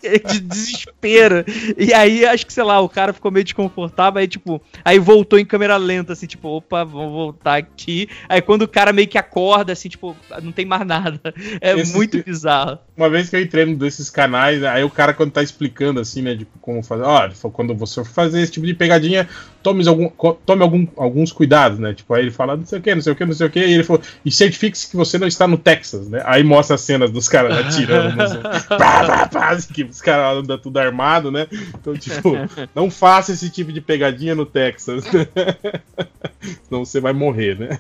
De 0.02 0.40
desespero. 0.40 1.44
E 1.78 1.94
aí, 1.94 2.26
acho 2.26 2.46
que, 2.46 2.54
sei 2.54 2.64
lá, 2.64 2.80
o 2.80 2.90
cara 2.90 3.14
ficou 3.14 3.32
meio 3.32 3.44
desconfortável, 3.44 4.20
aí, 4.20 4.28
tipo, 4.28 4.62
aí 4.84 5.00
voltou 5.00 5.38
em 5.40 5.46
câmera 5.46 5.78
lenta, 5.78 6.14
assim, 6.14 6.28
tipo, 6.28 6.48
opa, 6.50 6.84
vamos 6.84 7.12
voltar 7.12 7.58
aqui. 7.58 8.08
Aí 8.30 8.42
quando 8.42 8.64
o 8.64 8.68
cara 8.68 8.92
meio 8.94 9.08
que 9.08 9.18
acorda, 9.18 9.74
assim, 9.74 9.90
tipo, 9.90 10.16
não 10.42 10.52
tem 10.52 10.66
mais 10.66 10.86
nada. 10.86 11.20
É 11.62 11.78
Esse- 11.78 11.94
muito 11.96 12.24
bizarro. 12.24 12.80
Uma 12.96 13.10
vez 13.10 13.30
que 13.30 13.36
eu 13.36 13.42
entrei 13.42 13.66
num 13.66 13.76
desses 13.76 14.10
canais, 14.10 14.64
aí 14.64 14.84
o 14.84 14.90
cara, 14.90 15.14
quando 15.14 15.32
tá 15.32 15.44
explicando 15.44 16.00
assim, 16.00 16.22
né, 16.22 16.34
de 16.36 16.46
como 16.62 16.82
fazer, 16.84 17.04
ó, 17.04 17.27
falou, 17.36 17.54
quando 17.54 17.76
você 17.76 18.04
for 18.04 18.12
fazer 18.12 18.42
esse 18.42 18.52
tipo 18.52 18.66
de 18.66 18.74
pegadinha, 18.74 19.28
tome, 19.68 19.88
algum, 19.88 20.10
tome 20.46 20.62
algum- 20.64 20.88
alguns 20.96 21.32
cuidados, 21.32 21.78
né? 21.80 21.94
Tipo, 21.94 22.14
aí 22.14 22.22
ele 22.24 22.32
fala, 22.32 22.56
não 22.56 22.66
sei 22.66 22.80
o 22.80 22.82
que, 22.82 22.96
não 22.96 23.02
sei 23.02 23.12
o 23.14 23.16
que, 23.16 23.26
não 23.26 23.34
sei 23.34 23.48
o 23.48 23.50
que, 23.50 23.60
e 23.60 23.74
ele 23.74 23.84
falou, 23.84 24.02
e 24.24 24.32
certifique-se 24.32 24.90
que 24.90 24.96
você 24.96 25.18
não 25.18 25.28
está 25.28 25.46
no 25.48 25.58
Texas, 25.58 26.08
né? 26.08 26.22
Aí 26.26 26.42
mostra 26.44 26.76
as 26.76 26.82
cenas 26.82 27.12
dos 27.12 27.28
caras 27.28 27.58
atirando 27.58 28.16
nos. 28.16 28.34
pá, 28.68 28.78
pá, 28.78 29.28
pá, 29.28 29.50
assim, 29.50 29.74
que 29.74 29.84
os 29.84 30.02
caras 30.02 30.38
andam 30.44 30.58
tudo 30.58 30.78
armado, 30.78 31.32
né? 31.32 31.48
Então, 31.80 31.94
tipo, 31.96 32.34
não 32.74 32.90
faça 32.90 33.34
esse 33.34 33.50
tipo 33.50 33.72
de 33.74 33.82
pegadinha 33.82 34.34
no 34.36 34.46
Texas, 34.46 35.04
né? 35.12 35.28
Senão 36.68 36.86
você 36.86 37.00
vai 37.02 37.14
morrer, 37.14 37.58
né? 37.60 37.80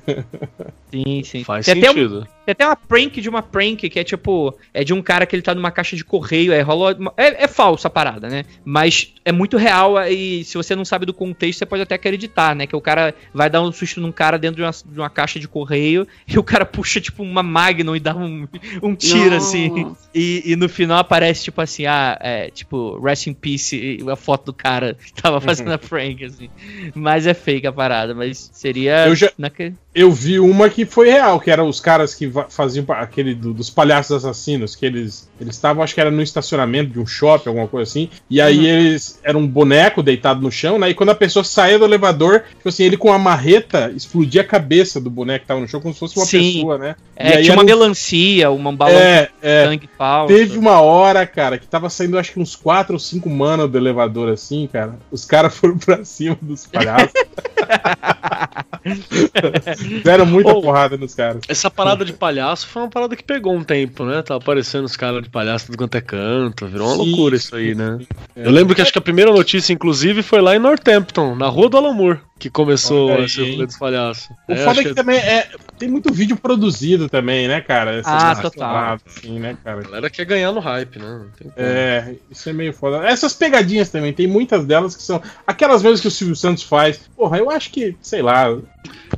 Sim, 0.91 1.23
sim. 1.23 1.43
Faz 1.43 1.65
Tem 1.65 1.77
até 1.77 1.89
um- 1.89 1.93
sentido. 1.93 2.27
Tem 2.45 2.51
até 2.53 2.65
uma 2.65 2.75
prank 2.75 3.19
de 3.21 3.29
uma 3.29 3.41
prank 3.41 3.89
que 3.89 3.99
é 3.99 4.03
tipo. 4.03 4.53
É 4.73 4.83
de 4.83 4.93
um 4.93 5.01
cara 5.01 5.25
que 5.25 5.35
ele 5.35 5.43
tá 5.43 5.53
numa 5.53 5.69
caixa 5.71 5.95
de 5.95 6.03
correio. 6.03 6.51
É, 6.53 6.61
rola 6.61 6.97
é, 7.17 7.43
é 7.43 7.47
falsa 7.47 7.87
a 7.87 7.91
parada, 7.91 8.29
né? 8.29 8.45
Mas 8.63 9.13
é 9.25 9.31
muito 9.31 9.57
real 9.57 10.01
e 10.07 10.43
se 10.45 10.55
você 10.57 10.75
não 10.75 10.85
sabe 10.85 11.05
do 11.05 11.13
contexto, 11.13 11.59
você 11.59 11.65
pode 11.65 11.76
até 11.83 11.95
acreditar, 11.95 12.55
né? 12.55 12.65
Que 12.67 12.75
o 12.75 12.81
cara 12.81 13.13
vai 13.33 13.49
dar 13.49 13.61
um 13.61 13.71
susto 13.71 13.99
num 14.01 14.11
cara 14.11 14.37
dentro 14.37 14.57
de 14.57 14.61
uma, 14.63 14.71
de 14.71 14.99
uma 14.99 15.09
caixa 15.09 15.39
de 15.39 15.47
correio 15.47 16.07
e 16.27 16.37
o 16.37 16.43
cara 16.43 16.65
puxa, 16.65 16.99
tipo, 17.01 17.23
uma 17.23 17.43
Magnum 17.43 17.95
e 17.95 17.99
dá 17.99 18.15
um, 18.15 18.47
um 18.81 18.95
tiro, 18.95 19.31
Nossa. 19.31 19.47
assim. 19.47 19.95
E, 20.13 20.43
e 20.45 20.55
no 20.55 20.67
final 20.69 20.97
aparece, 20.97 21.43
tipo 21.43 21.61
assim, 21.61 21.85
ah, 21.85 22.17
é, 22.21 22.49
tipo, 22.49 22.99
Rest 22.99 23.27
in 23.27 23.33
Peace, 23.33 23.75
e 23.75 24.09
a 24.09 24.15
foto 24.15 24.45
do 24.47 24.53
cara 24.53 24.95
que 25.03 25.13
tava 25.21 25.39
fazendo 25.41 25.71
a 25.71 25.77
prank, 25.79 26.23
assim. 26.23 26.49
Mas 26.95 27.27
é 27.27 27.33
fake 27.33 27.67
a 27.67 27.71
parada, 27.71 28.13
mas 28.13 28.49
seria. 28.53 29.07
Eu 29.07 29.15
já- 29.15 29.31
naquele- 29.37 29.75
Eu 29.93 30.11
vi 30.11 30.39
uma 30.39 30.69
que 30.69 30.85
foi 30.85 31.09
real, 31.09 31.39
que 31.39 31.49
eram 31.49 31.67
os 31.67 31.79
caras 31.79 32.13
que 32.13 32.31
faziam 32.49 32.85
aquele 32.89 33.33
do- 33.33 33.53
dos 33.53 33.69
palhaços 33.69 34.15
assassinos, 34.23 34.75
que 34.75 34.85
eles 34.85 35.27
eles 35.39 35.55
estavam, 35.55 35.83
acho 35.83 35.93
que 35.93 36.01
era 36.01 36.09
no 36.11 36.21
estacionamento 36.21 36.91
de 36.91 36.99
um 36.99 37.05
shopping, 37.05 37.49
alguma 37.49 37.67
coisa 37.67 37.89
assim, 37.89 38.09
e 38.29 38.41
aí 38.41 38.65
eles 38.65 39.19
eram 39.23 39.41
um 39.41 39.47
boneco 39.47 40.01
deitado 40.01 40.41
no 40.41 40.51
chão, 40.51 40.79
né? 40.79 40.89
E 40.89 40.93
quando 40.95 41.09
a 41.09 41.15
pessoa 41.15 41.43
saía 41.67 41.77
do 41.79 41.85
elevador, 41.85 42.43
tipo 42.55 42.69
assim, 42.69 42.83
ele 42.83 42.97
com 42.97 43.11
a 43.11 43.19
marreta 43.19 43.91
explodia 43.95 44.41
a 44.41 44.43
cabeça 44.45 44.99
do 45.01 45.09
boneco 45.09 45.41
que 45.41 45.47
tava 45.47 45.59
no 45.59 45.67
chão 45.67 45.81
como 45.81 45.93
se 45.93 45.99
fosse 45.99 46.17
uma 46.17 46.25
Sim. 46.25 46.53
pessoa, 46.55 46.77
né? 46.77 46.95
É, 47.15 47.37
aí 47.37 47.43
tinha 47.43 47.53
uma 47.55 47.63
um- 47.63 47.65
melancia, 47.65 48.49
uma- 48.51 48.69
um 48.69 48.75
balão 48.75 48.95
É, 48.97 49.23
de 49.25 49.31
é. 49.41 49.65
sangue 49.65 49.89
falso. 49.97 50.33
Teve 50.33 50.57
uma 50.57 50.79
hora, 50.81 51.25
cara, 51.27 51.57
que 51.57 51.67
tava 51.67 51.89
saindo 51.89 52.17
acho 52.17 52.31
que 52.31 52.39
uns 52.39 52.55
quatro 52.55 52.93
ou 52.93 52.99
cinco 52.99 53.29
manos 53.29 53.69
do 53.69 53.77
elevador 53.77 54.29
assim, 54.29 54.67
cara. 54.71 54.95
Os 55.11 55.25
caras 55.25 55.53
foram 55.57 55.77
pra 55.77 56.03
cima 56.05 56.37
dos 56.41 56.65
palhaços. 56.65 57.11
Deram 60.03 60.25
muita 60.25 60.51
Ô, 60.51 60.61
porrada 60.61 60.97
nos 60.97 61.13
caras. 61.15 61.41
Essa 61.47 61.69
parada 61.69 62.05
de 62.05 62.13
palhaço 62.13 62.67
foi 62.67 62.81
uma 62.83 62.89
parada 62.89 63.15
que 63.15 63.23
pegou 63.23 63.55
um 63.55 63.63
tempo, 63.63 64.05
né? 64.05 64.21
Tava 64.21 64.39
aparecendo 64.39 64.85
os 64.85 64.95
caras 64.95 65.23
de 65.23 65.29
palhaço 65.29 65.67
tudo 65.67 65.77
quanto 65.77 65.95
é 65.95 66.01
canto. 66.01 66.65
Virou 66.67 66.87
uma 66.87 66.95
Sim, 67.03 67.09
loucura 67.09 67.35
isso 67.35 67.55
aí, 67.55 67.75
né? 67.75 67.99
É. 68.35 68.47
Eu 68.47 68.51
lembro 68.51 68.75
que 68.75 68.81
acho 68.81 68.91
que 68.91 68.99
a 68.99 69.01
primeira 69.01 69.31
notícia, 69.31 69.73
inclusive, 69.73 70.21
foi 70.21 70.41
lá 70.41 70.55
em 70.55 70.59
Northampton, 70.59 71.35
na 71.35 71.47
rua 71.47 71.69
do 71.69 71.77
Alamur, 71.77 72.19
que 72.39 72.49
começou 72.49 73.09
Olha 73.09 73.19
aí, 73.19 73.25
esse 73.25 73.51
rolê 73.51 73.65
dos 73.65 73.77
palhaços. 73.77 74.29
O 74.47 74.53
É, 74.53 74.57
foda 74.57 74.81
é 74.81 74.83
que 74.83 74.93
também 74.93 75.17
é. 75.17 75.49
Tem 75.77 75.87
muito 75.89 76.11
vídeo 76.11 76.35
produzido 76.37 77.07
também, 77.09 77.47
né, 77.47 77.61
cara? 77.61 77.95
Essas 77.95 78.13
Ah, 78.23 78.35
total. 78.35 78.73
paradas, 78.73 79.01
Assim, 79.17 79.39
né, 79.39 79.57
cara? 79.63 79.79
A 79.79 79.83
galera 79.83 80.09
quer 80.09 80.25
ganhar 80.25 80.51
no 80.51 80.59
hype, 80.59 80.97
né? 80.99 81.21
É, 81.55 82.15
isso 82.31 82.49
é 82.49 82.53
meio 82.53 82.73
foda. 82.73 83.07
Essas 83.07 83.33
pegadinhas 83.33 83.89
também, 83.89 84.11
tem 84.13 84.27
muitas 84.27 84.65
delas 84.65 84.95
que 84.95 85.03
são 85.03 85.21
aquelas 85.45 85.81
vezes 85.81 86.01
que 86.01 86.07
o 86.07 86.11
Silvio 86.11 86.35
Santos 86.35 86.63
faz. 86.63 86.99
Porra, 87.15 87.37
eu 87.37 87.49
acho 87.49 87.69
que, 87.71 87.95
sei 88.01 88.21
lá. 88.21 88.57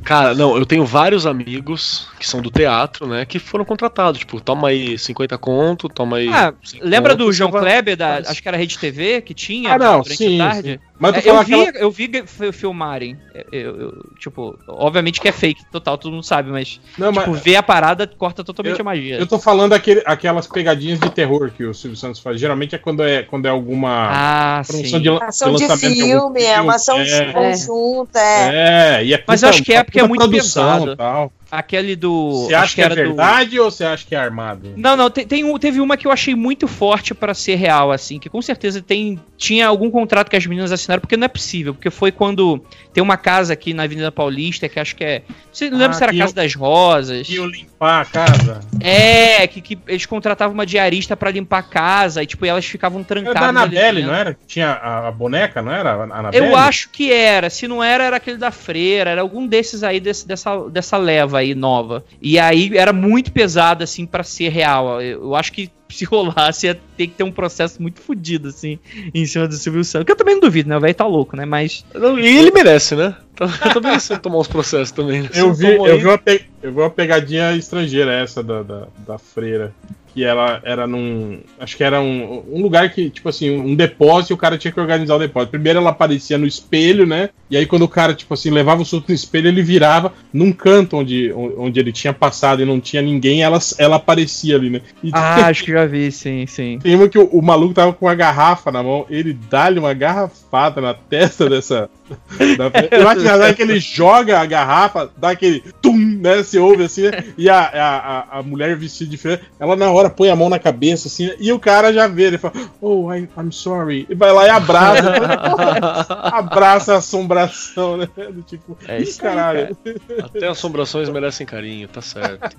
Cara, 0.04 0.34
não, 0.34 0.56
eu 0.56 0.66
tenho 0.66 0.84
vários 0.84 1.26
amigos 1.26 2.08
que 2.18 2.28
são 2.28 2.40
do 2.42 2.50
teatro, 2.50 3.06
né? 3.06 3.24
Que 3.24 3.38
foram 3.38 3.64
contratados. 3.64 4.20
Tipo, 4.20 4.40
toma 4.40 4.68
aí 4.68 4.98
50 4.98 5.36
conto, 5.38 5.88
toma 5.88 6.18
aí. 6.18 6.28
Ah, 6.28 6.52
100 6.62 6.80
lembra 6.82 7.12
conto, 7.14 7.24
do 7.26 7.32
João 7.32 7.50
Kleber, 7.50 7.96
da, 7.96 8.16
acho 8.18 8.42
que 8.42 8.48
era 8.48 8.56
Rede 8.56 8.78
TV, 8.78 9.20
que 9.22 9.32
tinha 9.34 9.74
Ah, 9.74 9.78
não, 9.78 10.00
durante 10.00 10.16
sim, 10.16 10.40
a 10.40 10.50
tarde? 10.50 10.72
sim. 10.72 10.89
Mas 11.02 11.14
É, 11.24 11.30
eu, 11.30 11.42
vi, 11.42 11.54
aquela- 11.54 11.78
eu 11.78 11.90
vi 11.90 12.10
fi- 12.26 12.52
filmarem. 12.52 13.16
Eu, 13.50 13.80
eu- 13.80 14.04
tipo, 14.18 14.54
obviamente 14.68 15.18
que 15.18 15.26
é 15.28 15.32
fake 15.32 15.64
total, 15.72 15.96
todo 15.96 16.12
mundo 16.12 16.22
sabe, 16.22 16.50
mas, 16.50 16.78
Não, 16.98 17.10
tipo, 17.10 17.30
mas 17.30 17.40
ver 17.42 17.56
a 17.56 17.62
parada 17.62 18.06
corta 18.06 18.44
totalmente 18.44 18.78
a 18.78 18.84
magia. 18.84 19.16
eu 19.18 19.26
tô 19.26 19.38
falando 19.38 19.72
aquele, 19.72 20.02
aquelas 20.04 20.46
pegadinhas 20.46 21.00
de 21.00 21.08
terror 21.10 21.50
que 21.56 21.64
o 21.64 21.72
Silvio 21.72 21.96
Santos 21.96 22.20
faz. 22.20 22.38
Geralmente 22.38 22.74
é 22.74 22.78
quando 22.78 23.02
é, 23.02 23.22
quando 23.22 23.46
é 23.46 23.48
alguma 23.48 24.08
Ah, 24.10 24.62
promoção 24.66 24.90
sim. 24.98 25.02
de, 25.02 25.08
Ação 25.08 25.54
de 25.54 25.62
lançamento 25.66 26.00
algum 26.00 26.04
filme, 26.06 26.42
é 26.42 26.60
uma 26.60 26.74
ação 26.74 26.98
É, 27.00 27.32
conjunta. 27.32 28.18
É. 28.20 28.98
é, 29.00 29.04
e 29.06 29.14
é 29.14 29.24
Mas 29.26 29.40
puta- 29.40 29.50
acho 29.50 29.62
que 29.62 29.72
é 29.72 29.82
porque 29.82 30.00
é 30.00 30.06
muito 30.06 30.20
produção 30.28 30.64
pesado. 30.80 30.92
e 30.92 30.96
Tal. 30.96 31.32
Aquele 31.50 31.96
do. 31.96 32.46
Você 32.46 32.54
acha 32.54 32.74
que, 32.74 32.80
é 32.80 32.84
era 32.84 32.94
do- 32.94 33.00
verdade 33.02 33.58
ou 33.58 33.70
você 33.70 33.84
acha 33.84 34.06
que 34.06 34.14
é 34.14 34.18
armado? 34.18 34.72
Não, 34.76 34.96
não, 34.96 35.10
tem, 35.10 35.26
tem 35.26 35.58
teve 35.58 35.80
uma 35.80 35.96
que 35.96 36.06
eu 36.06 36.12
achei 36.12 36.34
muito 36.34 36.68
forte 36.68 37.12
pra 37.14 37.34
ser 37.34 37.56
real, 37.56 37.90
assim, 37.90 38.18
que 38.18 38.28
com 38.28 38.40
certeza 38.40 38.80
tem 38.80 39.18
tinha 39.36 39.66
algum 39.66 39.90
contrato 39.90 40.28
que 40.30 40.36
as 40.36 40.46
meninas 40.46 40.70
assinaram, 40.70 41.00
porque 41.00 41.16
não 41.16 41.24
é 41.24 41.28
possível, 41.28 41.74
porque 41.74 41.90
foi 41.90 42.12
quando 42.12 42.62
tem 42.92 43.02
uma 43.02 43.16
casa 43.16 43.52
aqui 43.52 43.74
na 43.74 43.82
Avenida 43.84 44.12
Paulista, 44.12 44.68
que 44.68 44.78
acho 44.78 44.94
que 44.94 45.02
é. 45.04 45.22
Não, 45.62 45.78
lembro 45.78 45.90
Ah, 45.90 45.92
se 45.94 46.02
era 46.04 46.12
a 46.12 46.14
que 46.14 46.20
Casa 46.20 46.32
eu- 46.32 46.36
das 46.36 46.54
Rosas. 46.54 47.28
Iam 47.28 47.46
limpar 47.46 48.02
a 48.02 48.04
casa? 48.04 48.60
É, 48.80 49.46
que, 49.46 49.60
que 49.60 49.78
eles 49.88 50.06
contratavam 50.06 50.54
uma 50.54 50.64
diarista 50.66 51.16
pra 51.16 51.30
limpar 51.30 51.58
a 51.58 51.62
casa, 51.62 52.22
e 52.22 52.26
tipo, 52.26 52.46
elas 52.46 52.64
ficavam 52.64 52.98
Era 53.00 53.06
trancadas. 53.08 53.40
da 53.40 53.48
ali 53.48 53.48
Anabelle, 53.58 54.02
não 54.02 54.14
era? 54.14 54.38
Tinha 54.46 54.70
a, 54.70 55.08
a 55.08 55.10
boneca, 55.10 55.60
não 55.62 55.72
era? 55.72 55.90
A 55.94 56.02
Anabelle? 56.18 56.46
Eu 56.46 56.56
acho 56.56 56.88
que 56.90 57.12
era. 57.12 57.50
Se 57.50 57.66
não 57.66 57.82
era, 57.82 58.04
era 58.04 58.16
aquele 58.16 58.36
da 58.36 58.50
freira. 58.50 59.10
Era 59.10 59.20
algum 59.20 59.46
desses 59.46 59.82
aí, 59.82 59.98
desse- 59.98 60.26
dessa, 60.26 60.56
dessa 60.68 60.96
leva 60.96 61.39
aí 61.40 61.54
nova. 61.54 62.04
E 62.22 62.38
aí 62.38 62.70
era 62.76 62.92
muito 62.92 63.32
pesado, 63.32 63.82
assim, 63.84 64.06
pra 64.06 64.22
ser 64.22 64.48
real. 64.50 65.00
Eu, 65.02 65.22
eu 65.24 65.34
acho 65.34 65.52
que 65.52 65.70
se 65.90 66.04
rolasse 66.04 66.66
ia 66.68 66.78
ter 66.96 67.08
que 67.08 67.14
ter 67.14 67.24
um 67.24 67.32
processo 67.32 67.82
muito 67.82 68.00
fodido, 68.00 68.48
assim, 68.48 68.78
em 69.12 69.26
cima 69.26 69.48
do 69.48 69.54
Silvio 69.54 69.82
Santos. 69.84 70.06
Que 70.06 70.12
eu 70.12 70.16
também 70.16 70.34
não 70.34 70.40
duvido, 70.40 70.68
né? 70.68 70.76
O 70.76 70.80
velho 70.80 70.94
tá 70.94 71.06
louco, 71.06 71.36
né? 71.36 71.44
Mas. 71.44 71.84
Não, 71.94 72.16
E 72.18 72.38
ele 72.38 72.52
merece, 72.52 72.94
né? 72.94 73.16
Eu 73.64 73.72
também 73.72 73.98
sei 73.98 74.18
tomar 74.18 74.38
uns 74.38 74.46
processos 74.48 74.92
também. 74.92 75.22
né? 75.22 75.30
Eu 75.34 75.52
vi, 75.54 75.66
eu, 75.66 75.98
vi 75.98 76.04
uma 76.06 76.18
pe- 76.18 76.44
eu 76.62 76.72
vi 76.72 76.78
uma 76.80 76.90
pegadinha 76.90 77.56
estrangeira 77.56 78.12
essa 78.12 78.42
da, 78.42 78.62
da, 78.62 78.86
da 79.06 79.18
freira. 79.18 79.74
Que 80.12 80.24
ela 80.24 80.60
era 80.64 80.86
num. 80.86 81.40
Acho 81.58 81.76
que 81.76 81.84
era 81.84 82.00
um, 82.00 82.42
um 82.52 82.62
lugar 82.62 82.90
que, 82.92 83.08
tipo 83.10 83.28
assim, 83.28 83.50
um 83.50 83.74
depósito 83.74 84.32
e 84.32 84.34
o 84.34 84.38
cara 84.38 84.58
tinha 84.58 84.72
que 84.72 84.80
organizar 84.80 85.14
o 85.14 85.18
depósito. 85.18 85.50
Primeiro 85.52 85.78
ela 85.78 85.90
aparecia 85.90 86.36
no 86.36 86.46
espelho, 86.46 87.06
né? 87.06 87.30
E 87.50 87.56
aí 87.56 87.66
quando 87.66 87.82
o 87.82 87.88
cara, 87.88 88.14
tipo 88.14 88.32
assim, 88.34 88.50
levava 88.50 88.82
o 88.82 88.84
susto 88.84 89.08
no 89.08 89.14
espelho, 89.14 89.48
ele 89.48 89.62
virava 89.62 90.12
num 90.32 90.52
canto 90.52 90.96
onde, 90.96 91.32
onde 91.32 91.80
ele 91.80 91.92
tinha 91.92 92.12
passado 92.12 92.62
e 92.62 92.64
não 92.64 92.80
tinha 92.80 93.02
ninguém, 93.02 93.42
ela, 93.42 93.58
ela 93.78 93.96
aparecia 93.96 94.56
ali, 94.56 94.70
né? 94.70 94.80
E 95.02 95.10
Ah, 95.12 95.46
acho 95.46 95.64
que 95.64 95.72
já 95.72 95.84
vi, 95.86 96.10
sim, 96.12 96.46
sim. 96.46 96.78
tem 96.82 96.94
uma 96.94 97.08
que 97.08 97.18
o, 97.18 97.24
o 97.26 97.42
maluco 97.42 97.74
tava 97.74 97.92
com 97.92 98.06
uma 98.06 98.14
garrafa 98.14 98.70
na 98.70 98.82
mão, 98.82 99.04
ele 99.10 99.32
dá-lhe 99.50 99.78
uma 99.78 99.92
garrafada 99.94 100.80
na 100.80 100.94
testa 100.94 101.48
dessa. 101.48 101.88
da- 102.58 102.70
eu 102.90 103.08
acho 103.08 103.20
que 103.22 103.54
que 103.54 103.62
ele 103.62 103.78
joga 103.80 104.40
a 104.40 104.46
garrafa, 104.46 105.10
dá 105.16 105.30
aquele 105.30 105.62
tum, 105.80 105.96
né? 106.20 106.38
Você 106.38 106.58
ouve 106.58 106.84
assim, 106.84 107.02
né, 107.02 107.24
e 107.38 107.48
a, 107.48 107.58
a, 107.60 107.96
a- 107.98 108.38
a 108.38 108.42
mulher 108.42 108.76
vestida 108.76 109.10
de 109.10 109.16
freira, 109.16 109.40
ela 109.58 109.76
na 109.76 109.90
hora 109.90 110.09
põe 110.10 110.30
a 110.30 110.36
mão 110.36 110.48
na 110.48 110.58
cabeça, 110.58 111.08
assim, 111.08 111.30
e 111.38 111.52
o 111.52 111.58
cara 111.58 111.92
já 111.92 112.06
vê, 112.06 112.24
ele 112.24 112.38
fala, 112.38 112.54
oh, 112.80 113.12
I, 113.12 113.28
I'm 113.36 113.52
sorry. 113.52 114.06
E 114.08 114.14
vai 114.14 114.32
lá 114.32 114.46
e 114.46 114.50
abraça. 114.50 115.10
abraça 116.32 116.94
a 116.94 116.96
assombração, 116.98 117.96
né? 117.96 118.08
Do 118.30 118.42
tipo, 118.42 118.76
É 118.86 118.98
"Ih, 118.98 119.02
isso 119.02 119.24
aí, 119.24 119.30
caralho. 119.30 119.76
Até 120.22 120.48
assombrações 120.48 121.08
merecem 121.08 121.46
carinho, 121.46 121.88
tá 121.88 122.02
certo. 122.02 122.56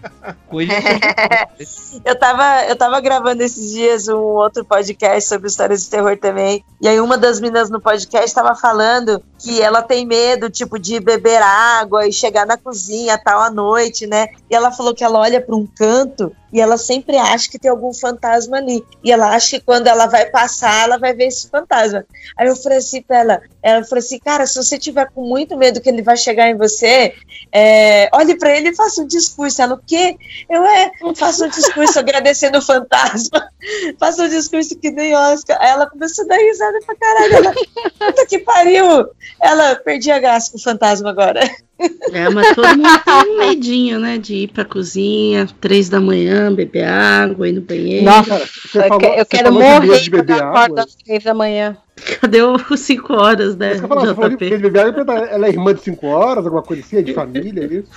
Coisa 0.47 0.71
Eu 2.05 2.17
tava, 2.17 2.65
eu 2.65 2.75
tava 2.75 2.99
gravando 3.01 3.43
esses 3.43 3.71
dias 3.71 4.07
um 4.07 4.17
outro 4.17 4.63
podcast 4.65 5.27
sobre 5.27 5.47
histórias 5.47 5.83
de 5.83 5.89
terror 5.89 6.17
também. 6.17 6.63
E 6.81 6.87
aí 6.87 6.99
uma 6.99 7.17
das 7.17 7.39
meninas 7.39 7.69
no 7.69 7.79
podcast 7.79 8.33
tava 8.33 8.55
falando 8.55 9.21
que 9.39 9.61
ela 9.61 9.81
tem 9.81 10.05
medo, 10.05 10.49
tipo, 10.49 10.77
de 10.79 10.99
beber 10.99 11.41
água 11.41 12.07
e 12.07 12.13
chegar 12.13 12.45
na 12.45 12.57
cozinha 12.57 13.17
tal 13.17 13.41
à 13.41 13.49
noite, 13.49 14.07
né? 14.07 14.27
E 14.49 14.55
ela 14.55 14.71
falou 14.71 14.93
que 14.93 15.03
ela 15.03 15.19
olha 15.19 15.41
para 15.41 15.55
um 15.55 15.65
canto 15.65 16.31
e 16.51 16.59
ela 16.59 16.77
sempre 16.77 17.17
acha 17.17 17.49
que 17.49 17.59
tem 17.59 17.71
algum 17.71 17.93
fantasma 17.93 18.57
ali. 18.57 18.83
E 19.03 19.11
ela 19.11 19.33
acha 19.33 19.57
que 19.57 19.65
quando 19.65 19.87
ela 19.87 20.05
vai 20.05 20.25
passar, 20.29 20.83
ela 20.83 20.97
vai 20.97 21.13
ver 21.13 21.25
esse 21.25 21.49
fantasma. 21.49 22.05
Aí 22.37 22.47
eu 22.47 22.55
falei 22.55 22.79
assim 22.79 23.01
pra 23.01 23.19
ela, 23.19 23.41
ela 23.61 23.83
falou 23.83 23.99
assim, 23.99 24.19
cara, 24.19 24.45
se 24.45 24.55
você 24.55 24.77
tiver 24.77 25.09
com 25.11 25.23
muito 25.23 25.57
medo 25.57 25.79
que 25.79 25.89
ele 25.89 26.01
vai 26.01 26.17
chegar 26.17 26.49
em 26.49 26.57
você, 26.57 27.13
é, 27.51 28.09
olhe 28.13 28.37
pra 28.37 28.55
ele 28.55 28.69
e 28.69 28.75
faça 28.75 29.01
um 29.01 29.07
discurso. 29.07 29.61
Ela, 29.61 29.75
o 29.75 29.81
quê? 29.85 30.17
Eu 30.49 30.63
é, 30.65 30.91
faça 31.15 31.45
um 31.45 31.49
discurso 31.49 31.99
agradecendo 31.99 32.57
o 32.57 32.61
fantasma. 32.61 33.49
faça 33.99 34.23
um 34.23 34.29
discurso 34.29 34.77
que 34.77 34.91
nem 34.91 35.15
Oscar. 35.15 35.57
Aí 35.61 35.69
ela 35.69 35.89
começou 35.89 36.25
a 36.25 36.27
dar 36.27 36.37
risada 36.37 36.79
pra 36.85 36.95
caralho. 36.95 37.35
Ela, 37.35 37.53
puta 37.99 38.25
que 38.25 38.39
pariu. 38.39 39.07
Ela 39.41 39.75
perdi 39.75 40.11
a 40.11 40.19
graça 40.19 40.51
com 40.51 40.57
o 40.57 40.61
fantasma 40.61 41.09
agora. 41.09 41.41
É, 42.13 42.29
mas 42.29 42.53
todo 42.55 42.67
mundo 42.77 42.99
tem 43.05 43.13
um 43.33 43.37
medinho, 43.37 43.99
né? 43.99 44.17
De 44.17 44.35
ir 44.35 44.47
pra 44.49 44.65
cozinha, 44.65 45.47
três 45.61 45.87
da 45.89 45.99
manhã, 45.99 46.53
beber 46.53 46.83
água, 46.85 47.47
ir 47.47 47.53
no 47.53 47.61
banheiro. 47.61 48.03
Nossa, 48.05 48.37
Você 48.39 48.77
eu, 48.79 48.83
falou- 48.83 48.99
que- 48.99 49.05
eu 49.05 49.13
você 49.17 49.25
quero 49.25 49.53
morrer 49.53 49.99
de 50.01 50.09
beber 50.09 50.33
acordo 50.43 50.57
água? 50.57 50.83
às 50.83 50.95
três 50.95 51.23
da 51.23 51.33
manhã. 51.33 51.77
Cadê 52.19 52.41
os 52.41 52.61
cinco 52.81 53.13
horas, 53.13 53.55
né? 53.55 53.75
Você 53.75 53.87
falou 53.87 54.13
de 54.29 54.35
JP? 54.35 54.49
de 54.49 54.57
beber 54.57 54.85
água, 54.87 55.05
ela 55.29 55.47
é 55.47 55.49
irmã 55.49 55.73
de 55.73 55.81
5 55.81 56.05
horas, 56.07 56.45
alguma 56.45 56.63
coisa 56.63 56.81
assim, 56.83 56.97
é 56.97 57.01
de 57.01 57.13
família, 57.13 57.63
é 57.63 57.73
isso? 57.75 57.89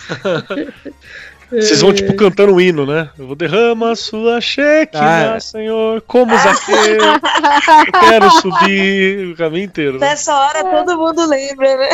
Vocês 1.51 1.83
vão, 1.83 1.93
tipo, 1.93 2.15
cantando 2.17 2.55
um 2.55 2.61
hino, 2.61 2.85
né? 2.87 3.11
Eu 3.19 3.27
vou 3.29 3.37
derrama 3.37 3.95
sua 3.95 4.41
cheque, 4.41 4.97
Ah, 4.97 5.35
é. 5.37 5.41
Senhor, 5.41 6.01
como 6.07 6.37
Zaqueu. 6.37 6.77
Eu 7.05 8.01
quero 8.01 8.31
subir 8.31 9.29
o 9.33 9.37
caminho 9.37 9.65
inteiro. 9.65 9.99
Né? 9.99 10.09
Nessa 10.09 10.35
hora 10.35 10.65
todo 10.65 10.99
mundo 10.99 11.27
lembra, 11.29 11.77
né? 11.77 11.89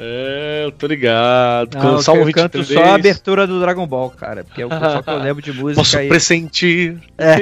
É, 0.00 0.62
eu 0.64 0.70
tô 0.70 0.86
ligado. 0.86 1.74
Não, 1.74 1.80
Can- 1.96 2.02
Salmo 2.02 2.22
eu 2.22 2.32
canto 2.32 2.58
23. 2.58 2.68
só 2.68 2.92
a 2.92 2.94
abertura 2.94 3.46
do 3.48 3.58
Dragon 3.58 3.84
Ball, 3.84 4.10
cara. 4.10 4.44
Porque 4.44 4.62
é 4.62 4.66
o 4.66 4.68
só 4.68 5.02
que 5.02 5.10
eu 5.10 5.18
lembro 5.18 5.42
de 5.42 5.52
música 5.52 5.80
Posso 5.80 5.98
aí. 5.98 6.08
pressentir 6.08 6.98
É. 7.18 7.36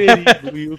e. 0.55 0.79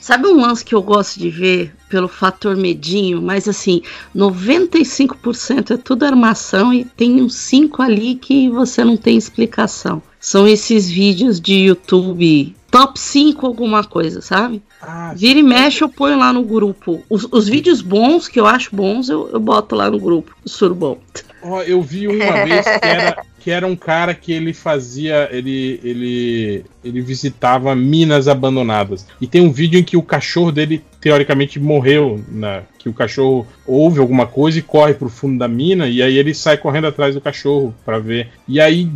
Sabe 0.00 0.28
um 0.28 0.40
lance 0.40 0.64
que 0.64 0.72
eu 0.74 0.82
gosto 0.82 1.18
de 1.18 1.28
ver 1.28 1.74
pelo 1.90 2.06
fator 2.06 2.56
medinho, 2.56 3.20
mas 3.20 3.48
assim, 3.48 3.82
95% 4.14 5.72
é 5.72 5.76
tudo 5.76 6.04
armação 6.04 6.72
e 6.72 6.84
tem 6.84 7.20
uns 7.22 7.34
5 7.34 7.82
ali 7.82 8.14
que 8.14 8.48
você 8.50 8.84
não 8.84 8.96
tem 8.96 9.16
explicação. 9.16 10.00
São 10.20 10.46
esses 10.46 10.88
vídeos 10.90 11.40
de 11.40 11.54
YouTube 11.54 12.54
top 12.70 12.98
5 12.98 13.46
alguma 13.46 13.82
coisa, 13.84 14.20
sabe? 14.20 14.60
Ah, 14.80 15.12
Vira 15.14 15.38
e 15.38 15.42
mexe, 15.42 15.82
eu 15.82 15.88
ponho 15.88 16.18
lá 16.18 16.32
no 16.32 16.42
grupo. 16.42 17.02
Os, 17.08 17.26
os 17.30 17.48
vídeos 17.48 17.80
bons, 17.80 18.28
que 18.28 18.38
eu 18.38 18.46
acho 18.46 18.74
bons, 18.74 19.08
eu, 19.08 19.30
eu 19.32 19.40
boto 19.40 19.74
lá 19.74 19.90
no 19.90 19.98
grupo, 19.98 20.36
do 20.42 20.48
Surubom. 20.48 20.98
Ó, 21.42 21.62
eu 21.62 21.80
vi 21.82 22.06
uma 22.08 22.44
vez 22.44 22.64
que 22.64 22.86
era, 22.86 23.22
que 23.46 23.50
era 23.52 23.64
um 23.64 23.76
cara 23.76 24.12
que 24.12 24.32
ele 24.32 24.52
fazia. 24.52 25.28
Ele, 25.30 25.78
ele, 25.84 26.64
ele 26.84 27.00
visitava 27.00 27.76
minas 27.76 28.26
abandonadas. 28.26 29.06
E 29.20 29.26
tem 29.28 29.40
um 29.40 29.52
vídeo 29.52 29.78
em 29.78 29.84
que 29.84 29.96
o 29.96 30.02
cachorro 30.02 30.50
dele, 30.50 30.82
teoricamente, 31.00 31.60
morreu. 31.60 32.20
Na, 32.28 32.62
que 32.76 32.88
o 32.88 32.92
cachorro 32.92 33.46
ouve 33.64 34.00
alguma 34.00 34.26
coisa 34.26 34.58
e 34.58 34.62
corre 34.62 34.94
pro 34.94 35.08
fundo 35.08 35.38
da 35.38 35.46
mina. 35.46 35.86
E 35.86 36.02
aí 36.02 36.18
ele 36.18 36.34
sai 36.34 36.56
correndo 36.56 36.88
atrás 36.88 37.14
do 37.14 37.20
cachorro 37.20 37.72
pra 37.84 38.00
ver. 38.00 38.30
E 38.48 38.60
aí 38.60 38.90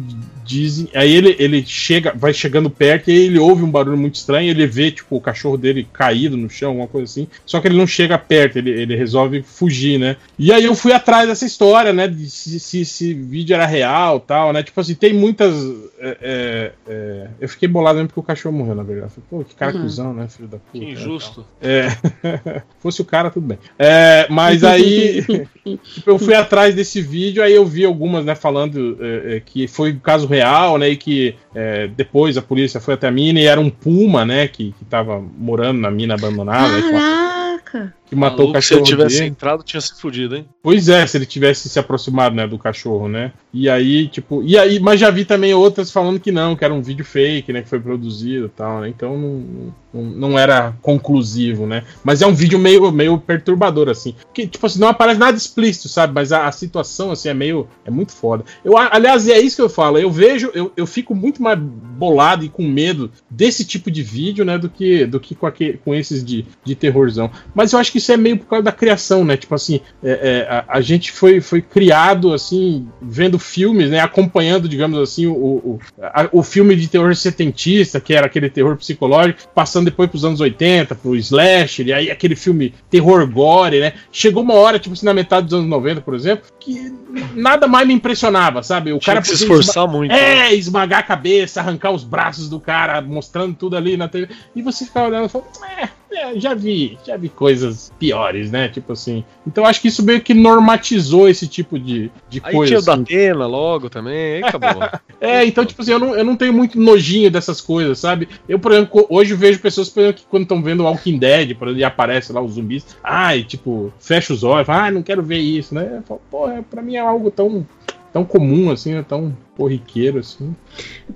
dizem. 0.50 0.88
Aí 0.94 1.12
ele, 1.12 1.36
ele 1.38 1.64
chega, 1.64 2.12
vai 2.14 2.32
chegando 2.32 2.68
perto 2.68 3.10
e 3.10 3.14
ele 3.14 3.38
ouve 3.38 3.62
um 3.62 3.70
barulho 3.70 3.96
muito 3.96 4.16
estranho. 4.16 4.50
Ele 4.50 4.66
vê, 4.66 4.90
tipo, 4.90 5.16
o 5.16 5.20
cachorro 5.20 5.56
dele 5.56 5.86
caído 5.92 6.36
no 6.36 6.50
chão, 6.50 6.70
alguma 6.70 6.88
coisa 6.88 7.04
assim. 7.04 7.28
Só 7.46 7.60
que 7.60 7.68
ele 7.68 7.76
não 7.76 7.86
chega 7.86 8.18
perto, 8.18 8.58
ele, 8.58 8.70
ele 8.70 8.96
resolve 8.96 9.42
fugir, 9.42 9.98
né? 9.98 10.16
E 10.38 10.52
aí 10.52 10.64
eu 10.64 10.74
fui 10.74 10.92
atrás 10.92 11.28
dessa 11.28 11.46
história, 11.46 11.92
né? 11.92 12.08
De 12.08 12.28
se, 12.28 12.58
se 12.58 12.80
esse 12.80 13.14
vídeo 13.14 13.54
era 13.54 13.66
real 13.66 14.20
tal, 14.20 14.39
né? 14.52 14.62
Tipo 14.62 14.80
assim, 14.80 14.94
tem 14.94 15.12
muitas. 15.12 15.54
é, 15.98 16.16
é, 16.20 16.72
é, 16.88 17.28
eu 17.40 17.48
fiquei 17.48 17.68
bolado 17.68 17.96
mesmo 17.96 18.08
porque 18.08 18.20
o 18.20 18.22
cachorro 18.22 18.56
morreu, 18.56 18.74
na 18.74 18.82
verdade. 18.82 19.12
Falei, 19.12 19.26
Pô, 19.30 19.44
que 19.44 19.54
cara 19.54 19.74
Uhum. 19.74 19.82
cuzão, 19.82 20.12
né, 20.14 20.26
filho 20.28 20.48
da 20.48 20.58
puta. 20.58 20.70
Que 20.72 20.90
injusto. 20.92 21.46
É. 21.60 21.88
Fosse 22.80 23.00
o 23.02 23.04
cara, 23.04 23.30
tudo 23.30 23.46
bem. 23.46 23.58
É, 23.78 24.26
mas 24.30 24.64
aí, 24.64 25.22
tipo, 25.94 26.10
eu 26.10 26.18
fui 26.18 26.34
atrás 26.34 26.74
desse 26.74 27.00
vídeo, 27.00 27.42
aí 27.42 27.54
eu 27.54 27.64
vi 27.64 27.84
algumas, 27.84 28.24
né, 28.24 28.34
falando 28.34 28.98
é, 29.00 29.36
é, 29.36 29.40
que 29.40 29.68
foi 29.68 29.92
um 29.92 29.98
caso 29.98 30.26
real, 30.26 30.78
né, 30.78 30.88
e 30.88 30.96
que 30.96 31.34
é, 31.54 31.88
depois 31.88 32.36
a 32.36 32.42
polícia 32.42 32.80
foi 32.80 32.94
até 32.94 33.08
a 33.08 33.10
mina 33.10 33.40
e 33.40 33.46
era 33.46 33.60
um 33.60 33.70
puma, 33.70 34.24
né, 34.24 34.48
que, 34.48 34.72
que 34.72 34.84
tava 34.84 35.20
morando 35.20 35.80
na 35.80 35.90
mina 35.90 36.14
abandonada, 36.14 36.80
né, 36.80 36.90
Caraca! 36.90 37.94
Que 38.10 38.16
matou 38.16 38.46
o 38.46 38.48
Maluco, 38.48 38.60
Se 38.62 38.74
ele 38.74 38.80
cachorro 38.80 38.98
tivesse 38.98 39.18
dele. 39.20 39.30
entrado, 39.30 39.62
tinha 39.62 39.80
se 39.80 39.98
fudido, 39.98 40.36
hein? 40.36 40.44
Pois 40.62 40.88
é, 40.88 41.06
se 41.06 41.16
ele 41.16 41.24
tivesse 41.24 41.68
se 41.68 41.78
aproximado, 41.78 42.34
né, 42.36 42.46
do 42.46 42.58
cachorro, 42.58 43.08
né? 43.08 43.32
E 43.54 43.68
aí, 43.70 44.08
tipo, 44.08 44.42
e 44.42 44.58
aí, 44.58 44.78
mas 44.80 44.98
já 45.00 45.10
vi 45.10 45.24
também 45.24 45.54
outras 45.54 45.90
falando 45.90 46.20
que 46.20 46.30
não, 46.32 46.54
que 46.56 46.64
era 46.64 46.74
um 46.74 46.82
vídeo 46.82 47.04
fake, 47.04 47.52
né, 47.52 47.62
que 47.62 47.68
foi 47.68 47.80
produzido 47.80 48.46
e 48.46 48.48
tal, 48.50 48.80
né? 48.80 48.88
Então 48.88 49.16
não, 49.16 49.74
não, 49.94 50.02
não 50.30 50.38
era 50.38 50.74
conclusivo, 50.82 51.66
né? 51.66 51.84
Mas 52.04 52.20
é 52.22 52.26
um 52.26 52.34
vídeo 52.34 52.58
meio, 52.58 52.90
meio 52.92 53.18
perturbador, 53.18 53.88
assim. 53.88 54.14
Que, 54.34 54.46
tipo 54.46 54.66
assim, 54.66 54.78
não 54.80 54.88
aparece 54.88 55.18
nada 55.18 55.36
explícito, 55.36 55.88
sabe? 55.88 56.12
Mas 56.12 56.32
a, 56.32 56.46
a 56.46 56.52
situação, 56.52 57.10
assim, 57.10 57.28
é 57.28 57.34
meio. 57.34 57.66
É 57.84 57.90
muito 57.90 58.12
foda. 58.12 58.44
Eu, 58.64 58.76
aliás, 58.76 59.28
é 59.28 59.38
isso 59.40 59.56
que 59.56 59.62
eu 59.62 59.68
falo. 59.68 59.98
Eu 59.98 60.10
vejo, 60.10 60.50
eu, 60.54 60.72
eu 60.76 60.86
fico 60.86 61.14
muito 61.14 61.42
mais 61.42 61.58
bolado 61.58 62.44
e 62.44 62.48
com 62.48 62.62
medo 62.66 63.10
desse 63.28 63.64
tipo 63.64 63.90
de 63.90 64.02
vídeo, 64.02 64.44
né, 64.44 64.58
do 64.58 64.68
que, 64.68 65.04
do 65.06 65.18
que 65.20 65.34
com, 65.34 65.46
aque- 65.46 65.78
com 65.84 65.94
esses 65.94 66.24
de, 66.24 66.44
de 66.64 66.74
terrorzão. 66.74 67.30
Mas 67.54 67.72
eu 67.72 67.78
acho 67.78 67.92
que 67.92 67.99
isso 68.00 68.12
é 68.12 68.16
meio 68.16 68.36
por 68.38 68.46
causa 68.46 68.64
da 68.64 68.72
criação, 68.72 69.24
né? 69.24 69.36
Tipo 69.36 69.54
assim, 69.54 69.80
é, 70.02 70.10
é, 70.10 70.46
a, 70.50 70.64
a 70.68 70.80
gente 70.80 71.12
foi, 71.12 71.40
foi 71.40 71.62
criado, 71.62 72.32
assim, 72.32 72.88
vendo 73.00 73.38
filmes, 73.38 73.90
né? 73.90 74.00
Acompanhando, 74.00 74.68
digamos 74.68 74.98
assim, 74.98 75.26
o, 75.26 75.32
o, 75.34 75.80
a- 76.02 76.28
o 76.32 76.42
filme 76.42 76.74
de 76.76 76.88
terror 76.88 77.14
setentista, 77.14 78.00
que 78.00 78.14
era 78.14 78.26
aquele 78.26 78.50
terror 78.50 78.76
psicológico, 78.76 79.40
passando 79.54 79.84
depois 79.86 80.10
pros 80.10 80.24
anos 80.24 80.40
80, 80.40 80.94
pro 80.96 81.14
slasher, 81.16 81.86
e 81.86 81.92
aí 81.92 82.10
aquele 82.10 82.34
filme 82.36 82.74
terror 82.90 83.26
gore, 83.26 83.80
né? 83.80 83.92
Chegou 84.10 84.42
uma 84.42 84.54
hora, 84.54 84.78
tipo 84.78 84.92
assim, 84.94 85.06
na 85.06 85.14
metade 85.14 85.46
dos 85.46 85.54
anos 85.54 85.68
90, 85.68 86.00
por 86.00 86.14
exemplo, 86.14 86.46
que 86.58 86.92
nada 87.34 87.66
mais 87.66 87.86
me 87.86 87.94
impressionava, 87.94 88.62
sabe? 88.62 88.92
O 88.92 88.98
Tinha 88.98 89.14
cara 89.14 89.22
que 89.22 89.28
se 89.28 89.34
esforçar 89.34 89.86
muito. 89.86 90.10
né? 90.10 90.48
É, 90.48 90.54
esmagar 90.54 91.00
a 91.00 91.02
cabeça, 91.02 91.60
arrancar 91.60 91.90
os 91.92 92.04
braços 92.04 92.48
do 92.48 92.58
cara, 92.60 93.00
mostrando 93.00 93.54
tudo 93.54 93.76
ali 93.76 93.96
na 93.96 94.08
TV. 94.08 94.28
E 94.54 94.62
você 94.62 94.84
ficar 94.84 95.06
olhando 95.08 95.26
e 95.26 95.28
falando, 95.28 95.48
é, 95.78 95.88
é, 96.12 96.38
já 96.38 96.54
vi, 96.54 96.98
já 97.06 97.16
vi 97.16 97.28
coisas 97.28 97.92
piores, 97.98 98.50
né? 98.50 98.68
Tipo 98.68 98.92
assim. 98.92 99.24
Então 99.46 99.64
acho 99.64 99.80
que 99.80 99.88
isso 99.88 100.04
meio 100.04 100.20
que 100.20 100.34
normatizou 100.34 101.28
esse 101.28 101.46
tipo 101.46 101.78
de, 101.78 102.10
de 102.28 102.40
Aí 102.42 102.52
coisa. 102.52 102.70
tinha 102.70 102.80
o 102.80 102.84
da 102.84 102.94
assim. 102.94 103.02
Atena 103.02 103.46
logo 103.46 103.88
também, 103.88 104.34
aí 104.36 104.44
acabou. 104.44 104.82
É, 105.20 105.44
então, 105.44 105.66
tipo 105.66 105.82
assim, 105.82 105.92
eu 105.92 105.98
não, 105.98 106.14
eu 106.16 106.24
não 106.24 106.34
tenho 106.34 106.50
muito 106.50 106.80
nojinho 106.80 107.30
dessas 107.30 107.60
coisas, 107.60 107.98
sabe? 107.98 108.26
Eu, 108.48 108.58
por 108.58 108.72
exemplo, 108.72 109.06
hoje 109.10 109.34
vejo 109.34 109.60
pessoas 109.60 109.90
por 109.90 110.00
exemplo, 110.00 110.22
que 110.22 110.26
quando 110.26 110.44
estão 110.44 110.62
vendo 110.62 110.84
Walking 110.84 111.18
Dead, 111.18 111.54
por 111.54 111.68
exemplo, 111.68 111.80
e 111.80 111.84
aparece 111.84 112.32
lá 112.32 112.40
os 112.40 112.54
zumbis, 112.54 112.96
ai, 113.04 113.42
tipo, 113.42 113.92
fecha 113.98 114.32
os 114.32 114.42
olhos, 114.42 114.66
fala, 114.66 114.84
ai, 114.84 114.90
não 114.90 115.02
quero 115.02 115.22
ver 115.22 115.36
isso, 115.36 115.74
né? 115.74 116.00
Eu 116.08 116.18
falo, 116.30 116.50
é, 116.50 116.62
pra 116.62 116.80
mim 116.80 116.94
é 116.96 117.00
algo 117.00 117.30
tão, 117.30 117.66
tão 118.12 118.24
comum, 118.24 118.70
assim, 118.70 118.94
é 118.94 119.02
tão 119.02 119.36
corriqueiro, 119.56 120.18
assim. 120.18 120.54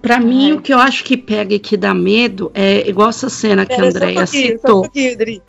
Pra 0.01 0.21
mim, 0.21 0.53
o 0.53 0.61
que 0.61 0.73
eu 0.73 0.79
acho 0.79 1.05
que 1.05 1.17
pega 1.17 1.55
e 1.55 1.59
que 1.59 1.77
dá 1.77 1.95
medo 1.95 2.51
é 2.55 2.89
igual 2.89 3.09
essa 3.09 3.29
cena 3.29 3.67
que 3.67 3.75
a 3.75 3.77
Pera, 3.77 3.91
só 3.91 3.97
um 3.97 4.09
Andrea 4.09 4.23
um 4.23 4.27
citou. 4.27 4.91
Dri. 5.17 5.43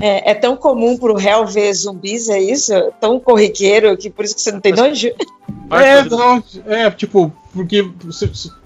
É, 0.00 0.32
é 0.32 0.34
tão 0.34 0.56
comum 0.56 0.96
pro 0.98 1.14
réu 1.14 1.46
ver 1.46 1.72
zumbis, 1.72 2.28
é 2.28 2.40
isso? 2.40 2.72
Tão 3.00 3.20
corriqueiro 3.20 3.96
que 3.96 4.10
por 4.10 4.24
isso 4.24 4.34
que 4.34 4.40
você 4.40 4.50
não 4.50 4.60
tem 4.60 4.72
nojo? 4.72 5.12
É, 5.70 6.04
não, 6.04 6.42
é, 6.66 6.90
tipo, 6.90 7.32
porque 7.52 7.88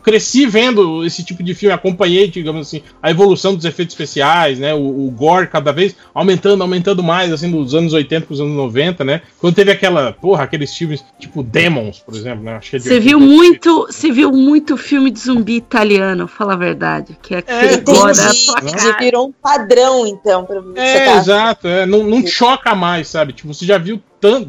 cresci 0.02 0.46
vendo 0.46 1.04
esse 1.04 1.24
tipo 1.24 1.42
de 1.42 1.52
filme, 1.54 1.74
acompanhei, 1.74 2.28
digamos 2.28 2.68
assim, 2.68 2.82
a 3.02 3.10
evolução 3.10 3.54
dos 3.54 3.64
efeitos 3.64 3.94
especiais, 3.94 4.58
né? 4.58 4.72
O, 4.72 5.06
o 5.06 5.10
gore 5.10 5.48
cada 5.48 5.72
vez 5.72 5.96
aumentando, 6.14 6.62
aumentando 6.62 7.02
mais, 7.02 7.32
assim, 7.32 7.50
dos 7.50 7.74
anos 7.74 7.92
80 7.92 8.26
pros 8.26 8.40
anos 8.40 8.54
90, 8.54 9.04
né? 9.04 9.22
Quando 9.40 9.54
teve 9.54 9.72
aquela, 9.72 10.12
porra, 10.12 10.44
aqueles 10.44 10.72
filmes 10.74 11.04
tipo 11.18 11.42
Demons, 11.42 11.98
por 11.98 12.14
exemplo, 12.14 12.44
né? 12.44 12.56
Acho 12.56 12.70
que 12.70 12.76
é 12.76 12.78
de 12.78 12.84
Você 12.88 13.00
viu 13.00 13.18
80. 13.18 13.34
muito, 13.34 13.86
você 13.90 14.12
viu 14.12 14.30
muito 14.32 14.76
filme 14.76 15.10
de 15.10 15.18
zumbi 15.18 15.56
italiano, 15.56 16.28
fala 16.28 16.52
a 16.52 16.56
verdade, 16.56 17.16
que 17.20 17.34
é 17.34 17.38
aquele 17.38 17.78
gore 17.78 18.16
na 18.16 18.32
sua 18.32 18.60
cara. 18.60 18.98
virou 18.98 19.28
um 19.28 19.32
padrão, 19.32 20.06
então, 20.06 20.44
pra 20.44 20.60
mim. 20.62 20.74
É, 20.76 21.04
tá- 21.06 21.16
exato, 21.16 21.66
é, 21.66 21.84
não, 21.84 22.04
não 22.04 22.24
choca 22.26 22.74
mais, 22.74 23.08
sabe? 23.08 23.32
Tipo, 23.32 23.52
você 23.52 23.66
já 23.66 23.78
viu 23.78 24.00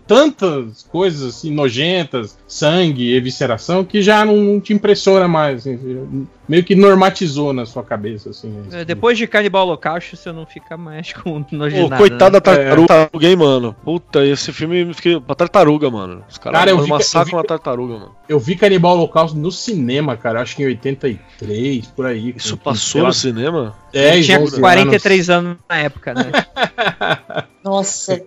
tantas 0.05 0.83
coisas 0.83 1.35
assim, 1.35 1.51
nojentas, 1.53 2.37
sangue, 2.47 3.13
evisceração, 3.15 3.83
que 3.83 4.01
já 4.01 4.23
não, 4.25 4.35
não 4.37 4.59
te 4.59 4.73
impressiona 4.73 5.27
mais. 5.27 5.59
assim, 5.67 6.27
meio 6.47 6.63
que 6.63 6.75
normatizou 6.75 7.51
na 7.53 7.65
sua 7.65 7.83
cabeça, 7.83 8.29
assim. 8.29 8.53
É, 8.71 8.85
Depois 8.85 9.17
de 9.17 9.27
Canibal 9.27 9.67
Holocausto, 9.67 10.15
você 10.15 10.31
não 10.31 10.45
fica 10.45 10.77
mais 10.77 11.11
com 11.13 11.43
nojo 11.51 11.75
de 11.75 11.89
Pô, 11.89 11.97
coitada 11.97 12.39
da 12.39 12.51
né? 12.51 12.65
tartaruga, 12.75 13.27
hein, 13.27 13.35
mano. 13.35 13.75
Puta, 13.83 14.25
esse 14.25 14.51
filme 14.53 14.81
eu 14.81 14.93
fiquei. 14.93 15.19
Pra 15.19 15.35
tartaruga, 15.35 15.89
mano. 15.89 16.23
Os 16.29 16.37
caras 16.37 16.59
Cara, 16.59 16.71
eu 16.71 16.75
cara, 16.77 16.85
vi- 16.85 16.89
massacram 16.91 17.21
eu 17.21 17.25
vi- 17.27 17.35
uma 17.35 17.43
tartaruga, 17.43 17.93
mano. 17.95 18.15
Eu 18.29 18.39
vi 18.39 18.55
Canibal 18.55 18.93
Holocausto 18.97 19.37
no 19.37 19.51
cinema, 19.51 20.15
cara, 20.17 20.41
acho 20.41 20.55
que 20.55 20.63
em 20.63 20.67
83, 20.67 21.87
por 21.87 22.05
aí. 22.05 22.33
Isso 22.35 22.55
com- 22.57 22.63
passou 22.63 23.01
lá, 23.01 23.07
no 23.09 23.13
cinema? 23.13 23.75
10, 23.91 24.15
Ele 24.15 24.23
tinha 24.25 24.39
11 24.39 24.59
43 24.59 25.29
anos 25.29 25.57
na 25.69 25.77
época, 25.77 26.13
né? 26.13 26.31
Nossa. 27.67 28.21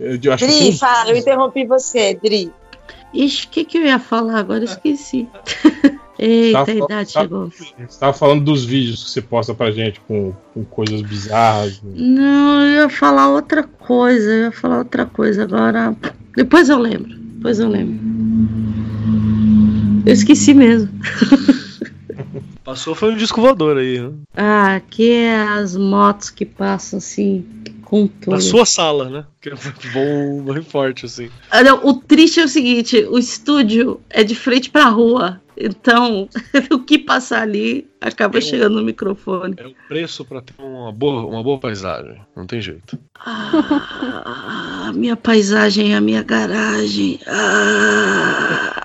Eu, 0.00 0.18
que 0.18 0.46
Dri, 0.46 0.52
sim. 0.52 0.72
fala, 0.78 1.10
eu 1.10 1.16
interrompi 1.16 1.64
você, 1.66 2.14
Dri. 2.22 2.52
Ixi, 3.14 3.46
o 3.46 3.50
que, 3.50 3.64
que 3.64 3.78
eu 3.78 3.82
ia 3.86 3.98
falar 3.98 4.38
agora? 4.38 4.60
Eu 4.60 4.64
esqueci. 4.64 5.28
Eita, 6.18 6.64
Tá- 6.64 6.72
a 6.72 6.74
idade 6.74 7.12
tá- 7.12 7.20
chegou. 7.20 7.50
Você 7.50 8.00
tava 8.00 8.12
falando 8.14 8.42
dos 8.44 8.64
vídeos 8.64 9.04
que 9.04 9.10
você 9.10 9.20
posta 9.20 9.54
pra 9.54 9.70
gente 9.70 10.00
com, 10.00 10.32
com 10.54 10.64
coisas 10.64 11.02
bizarras. 11.02 11.80
Não, 11.84 12.62
eu 12.62 12.82
ia 12.84 12.88
falar 12.88 13.28
outra 13.28 13.62
coisa, 13.62 14.30
eu 14.32 14.42
ia 14.44 14.52
falar 14.52 14.78
outra 14.78 15.04
coisa 15.04 15.42
agora. 15.42 15.94
Depois 16.34 16.70
eu 16.70 16.78
lembro, 16.78 17.14
depois 17.14 17.58
eu 17.58 17.68
lembro. 17.68 18.00
Eu 20.06 20.12
esqueci 20.12 20.54
mesmo. 20.54 20.88
Passou 22.64 22.94
foi 22.94 23.12
um 23.12 23.16
disco 23.16 23.40
voador 23.40 23.76
aí, 23.76 24.00
né? 24.00 24.10
Ah, 24.36 24.74
aqui 24.76 25.10
é 25.12 25.36
as 25.36 25.76
motos 25.76 26.30
que 26.30 26.44
passam 26.44 26.96
assim, 26.98 27.44
com 27.86 28.08
tudo. 28.08 28.32
Na 28.32 28.40
sua 28.40 28.66
sala, 28.66 29.08
né? 29.08 29.24
Que 29.40 29.50
voam 29.90 30.42
bem 30.42 30.62
forte, 30.62 31.06
assim. 31.06 31.30
Ah, 31.48 31.62
não, 31.62 31.86
o 31.86 31.94
triste 31.94 32.40
é 32.40 32.44
o 32.44 32.48
seguinte: 32.48 33.06
o 33.08 33.16
estúdio 33.16 34.00
é 34.10 34.24
de 34.24 34.34
frente 34.34 34.68
pra 34.70 34.86
rua. 34.86 35.40
Então, 35.56 36.28
o 36.70 36.80
que 36.80 36.98
passar 36.98 37.42
ali 37.42 37.88
acaba 38.00 38.40
chegando 38.40 38.74
no 38.74 38.82
microfone. 38.82 39.54
É 39.56 39.66
o 39.68 39.74
preço 39.86 40.24
pra 40.24 40.42
ter 40.42 40.54
uma 40.58 40.92
boa, 40.92 41.24
uma 41.24 41.42
boa 41.42 41.58
paisagem. 41.58 42.20
Não 42.34 42.44
tem 42.44 42.60
jeito. 42.60 42.98
Ah, 43.18 44.88
a 44.88 44.92
minha 44.92 45.16
paisagem, 45.16 45.94
a 45.94 46.00
minha 46.00 46.22
garagem. 46.24 47.20
Ah. 47.26 48.82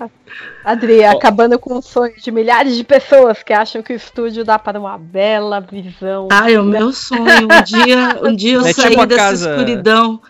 Adri, 0.64 1.02
acabando 1.04 1.58
com 1.58 1.78
o 1.78 1.82
sonho 1.82 2.12
de 2.22 2.30
milhares 2.30 2.76
de 2.76 2.84
pessoas 2.84 3.42
que 3.42 3.52
acham 3.52 3.82
que 3.82 3.92
o 3.92 3.96
estúdio 3.96 4.44
dá 4.44 4.58
para 4.58 4.78
uma 4.78 4.98
bela 4.98 5.60
visão. 5.60 6.28
Ai, 6.30 6.54
é 6.54 6.60
o 6.60 6.64
meu 6.64 6.92
sonho. 6.92 7.22
Um 7.24 7.62
dia, 7.64 8.18
um 8.22 8.34
dia 8.36 8.54
eu 8.54 8.66
É 8.66 8.72
sair 8.72 8.90
tipo 8.90 9.06
dessa 9.06 9.20
casa- 9.22 9.50
escuridão. 9.56 10.20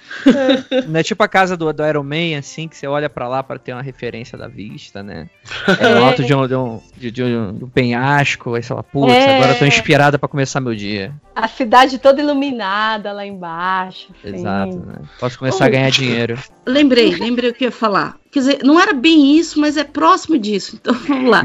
Não 0.86 1.00
é 1.00 1.02
tipo 1.02 1.22
a 1.22 1.28
casa 1.28 1.56
do, 1.56 1.72
do 1.72 1.86
Iron 1.86 2.02
Man, 2.04 2.38
assim, 2.38 2.68
que 2.68 2.76
você 2.76 2.86
olha 2.86 3.10
pra 3.10 3.26
lá 3.28 3.42
pra 3.42 3.58
ter 3.58 3.72
uma 3.72 3.82
referência 3.82 4.38
da 4.38 4.46
vista, 4.48 5.02
né? 5.02 5.28
É, 5.80 5.94
no 5.94 6.04
alto 6.04 6.22
de 6.24 6.34
um, 6.34 6.46
de, 6.46 6.54
um, 6.56 6.80
de, 6.96 7.24
um- 7.24 7.52
de 7.54 7.64
um 7.64 7.68
penhasco, 7.68 8.54
aí 8.54 8.62
você 8.62 8.68
fala, 8.68 8.82
putz, 8.82 9.12
É. 9.12 9.36
agora 9.36 9.52
eu 9.54 9.58
tô 9.58 9.64
inspirada 9.64 10.18
pra 10.18 10.28
começar 10.28 10.60
meu 10.60 10.74
dia. 10.74 11.12
A 11.34 11.48
cidade 11.48 11.98
toda 11.98 12.20
iluminada 12.20 13.12
lá 13.12 13.24
embaixo. 13.24 14.08
assim. 14.18 14.36
Exato, 14.36 14.76
né? 14.78 14.94
Posso 15.18 15.38
começar 15.38 15.66
a 15.66 15.68
ganhar 15.68 15.90
dinheiro. 15.90 16.38
Lembrei, 16.66 17.14
lembrei 17.14 17.50
o 17.50 17.54
que 17.54 17.64
eu 17.64 17.68
ia 17.68 17.72
falar. 17.72 18.16
Quer 18.30 18.40
dizer, 18.40 18.58
não 18.62 18.78
era 18.78 18.92
bem 18.92 19.36
isso, 19.36 19.60
mas 19.60 19.76
é 19.76 19.84
próximo 19.84 20.38
disso. 20.38 20.76
Então 20.80 20.94
vamos 21.06 21.30
lá. 21.30 21.44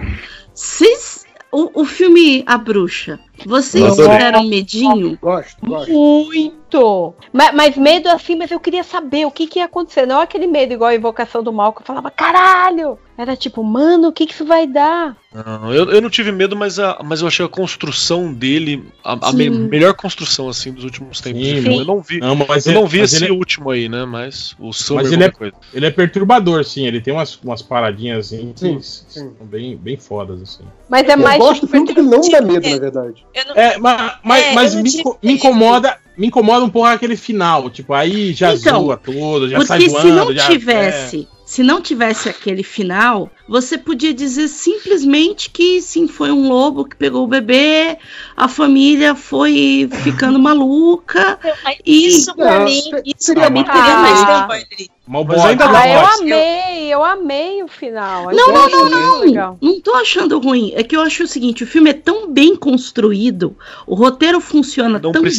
Vocês. 0.53 1.25
O, 1.51 1.83
o 1.83 1.85
filme 1.85 2.43
A 2.45 2.57
Bruxa, 2.57 3.17
vocês 3.45 3.95
tiveram 3.95 4.43
medinho? 4.43 5.17
Gosto, 5.21 5.65
gosto. 5.65 5.91
Muito! 5.91 7.13
Mas, 7.31 7.53
mas 7.55 7.77
medo 7.77 8.09
assim, 8.09 8.35
mas 8.35 8.51
eu 8.51 8.59
queria 8.59 8.83
saber 8.83 9.25
o 9.25 9.31
que, 9.31 9.47
que 9.47 9.59
ia 9.59 9.65
acontecer. 9.65 10.05
Não 10.05 10.19
aquele 10.19 10.47
medo 10.47 10.73
igual 10.73 10.89
a 10.89 10.95
invocação 10.95 11.41
do 11.43 11.51
mal 11.53 11.73
que 11.73 11.81
eu 11.81 11.85
falava, 11.85 12.09
caralho! 12.11 12.97
Era 13.17 13.33
tipo, 13.33 13.63
mano, 13.63 14.09
o 14.09 14.11
que, 14.11 14.25
que 14.25 14.33
isso 14.33 14.43
vai 14.43 14.67
dar? 14.67 15.15
Não, 15.33 15.73
eu, 15.73 15.89
eu 15.89 16.01
não 16.01 16.09
tive 16.09 16.33
medo, 16.33 16.53
mas, 16.53 16.77
a, 16.79 16.99
mas 17.01 17.21
eu 17.21 17.27
achei 17.27 17.45
a 17.45 17.49
construção 17.49 18.33
dele 18.33 18.83
a, 19.01 19.29
a 19.29 19.31
me- 19.31 19.45
Sim. 19.45 19.49
melhor 19.69 19.93
construção 19.93 20.49
assim 20.49 20.73
dos 20.73 20.83
últimos 20.83 21.21
tempos. 21.21 21.41
Sim, 21.47 21.55
de 21.55 21.61
filme. 21.61 21.77
Eu 21.79 21.85
não 21.85 22.01
vi, 22.01 22.19
Não, 22.19 22.35
mas 22.35 22.65
eu 22.65 22.73
ele- 22.73 22.79
não 22.81 22.87
vi 22.87 22.99
mas 22.99 23.13
esse 23.13 23.23
ele 23.23 23.31
é- 23.31 23.37
último 23.37 23.69
aí, 23.69 23.87
né? 23.87 24.03
Mas 24.03 24.53
o 24.59 24.73
Summer 24.73 25.03
Mas 25.05 25.13
ele 25.13 25.23
é- 25.23 25.31
coisa. 25.31 25.53
Ele 25.73 25.85
é 25.85 25.91
perturbador, 25.91 26.65
sim. 26.65 26.85
Ele 26.85 26.99
tem 26.99 27.13
umas, 27.13 27.35
umas 27.41 27.61
paradinhas 27.61 28.25
assim 28.33 28.51
que 28.53 28.59
Sim, 28.59 28.79
são 28.81 29.31
bem, 29.43 29.77
bem 29.77 29.95
fodas, 29.95 30.41
assim. 30.41 30.63
Mas 30.89 31.07
é 31.07 31.13
Eu 31.13 31.17
mais. 31.17 31.37
gosto 31.39 31.61
tipo, 31.61 31.71
tanto 31.71 31.93
que 31.95 32.01
não 32.01 32.19
dá 32.19 32.41
medo, 32.41 32.69
na 32.69 32.77
verdade. 32.77 33.25
Eu 33.35 33.45
não- 33.47 33.55
É, 33.55 33.77
mas, 33.77 34.13
mas, 34.23 34.43
É, 34.43 34.53
mas 34.53 34.71
eu 34.71 34.77
não 34.77 34.83
me, 34.83 34.89
tive 34.91 35.03
me 35.21 35.33
incomoda. 35.33 35.97
Me 36.17 36.27
incomoda 36.27 36.63
um 36.65 36.69
pouco 36.69 36.87
aquele 36.87 37.17
final. 37.17 37.69
Tipo, 37.69 37.93
aí 37.93 38.31
já 38.33 38.53
Então, 38.55 38.83
zoa 38.83 38.95
tudo, 38.95 39.49
já 39.49 39.59
sai 39.65 39.79
Porque 39.79 39.91
voando. 39.91 40.07
se 40.07 40.13
não 40.15 40.33
já, 40.33 40.47
tivesse, 40.47 41.27
se 41.45 41.61
não 41.61 41.81
tivesse 41.81 42.29
aquele 42.29 42.63
final, 42.63 43.29
você 43.49 43.77
podia 43.77 44.13
dizer 44.13 44.47
simplesmente 44.47 45.49
que 45.49 45.81
sim, 45.81 46.07
foi 46.07 46.31
um 46.31 46.47
lobo 46.47 46.85
que 46.85 46.95
pegou 46.95 47.25
o 47.25 47.27
bebê, 47.27 47.97
a 48.37 48.47
família 48.47 49.13
foi 49.13 49.89
ficando 50.03 50.39
maluca. 50.39 51.37
E- 51.85 52.07
Isso 52.07 52.33
pra 52.33 52.61
mim, 52.61 52.79
isso 53.03 53.15
seria 53.17 53.41
pra 53.43 53.49
mim 53.49 53.63
teria 53.65 53.97
mais 53.97 54.19
tempo 54.47 54.93
é, 55.07 55.37
Mas 55.37 55.45
ainda 55.45 55.67
mal 55.67 55.75
Ah, 55.75 55.87
eu 55.87 56.05
amei, 56.21 56.93
eu 56.93 57.03
amei 57.03 57.63
o 57.63 57.67
final. 57.67 58.31
Não, 58.31 58.47
não, 58.51 58.69
não, 58.69 58.89
não. 58.89 59.19
legal. 59.19 59.57
Não 59.61 59.79
tô 59.79 59.93
achando 59.95 60.39
ruim. 60.39 60.71
É 60.75 60.83
que 60.83 60.95
eu 60.95 61.01
acho 61.01 61.23
o 61.23 61.27
seguinte: 61.27 61.63
o 61.63 61.67
filme 61.67 61.91
é 61.91 61.93
tão 61.93 62.31
bem 62.31 62.55
construído, 62.55 63.55
o 63.85 63.93
roteiro 63.95 64.39
funciona 64.41 64.99
Não 64.99 65.11
tão 65.11 65.21
bem 65.21 65.31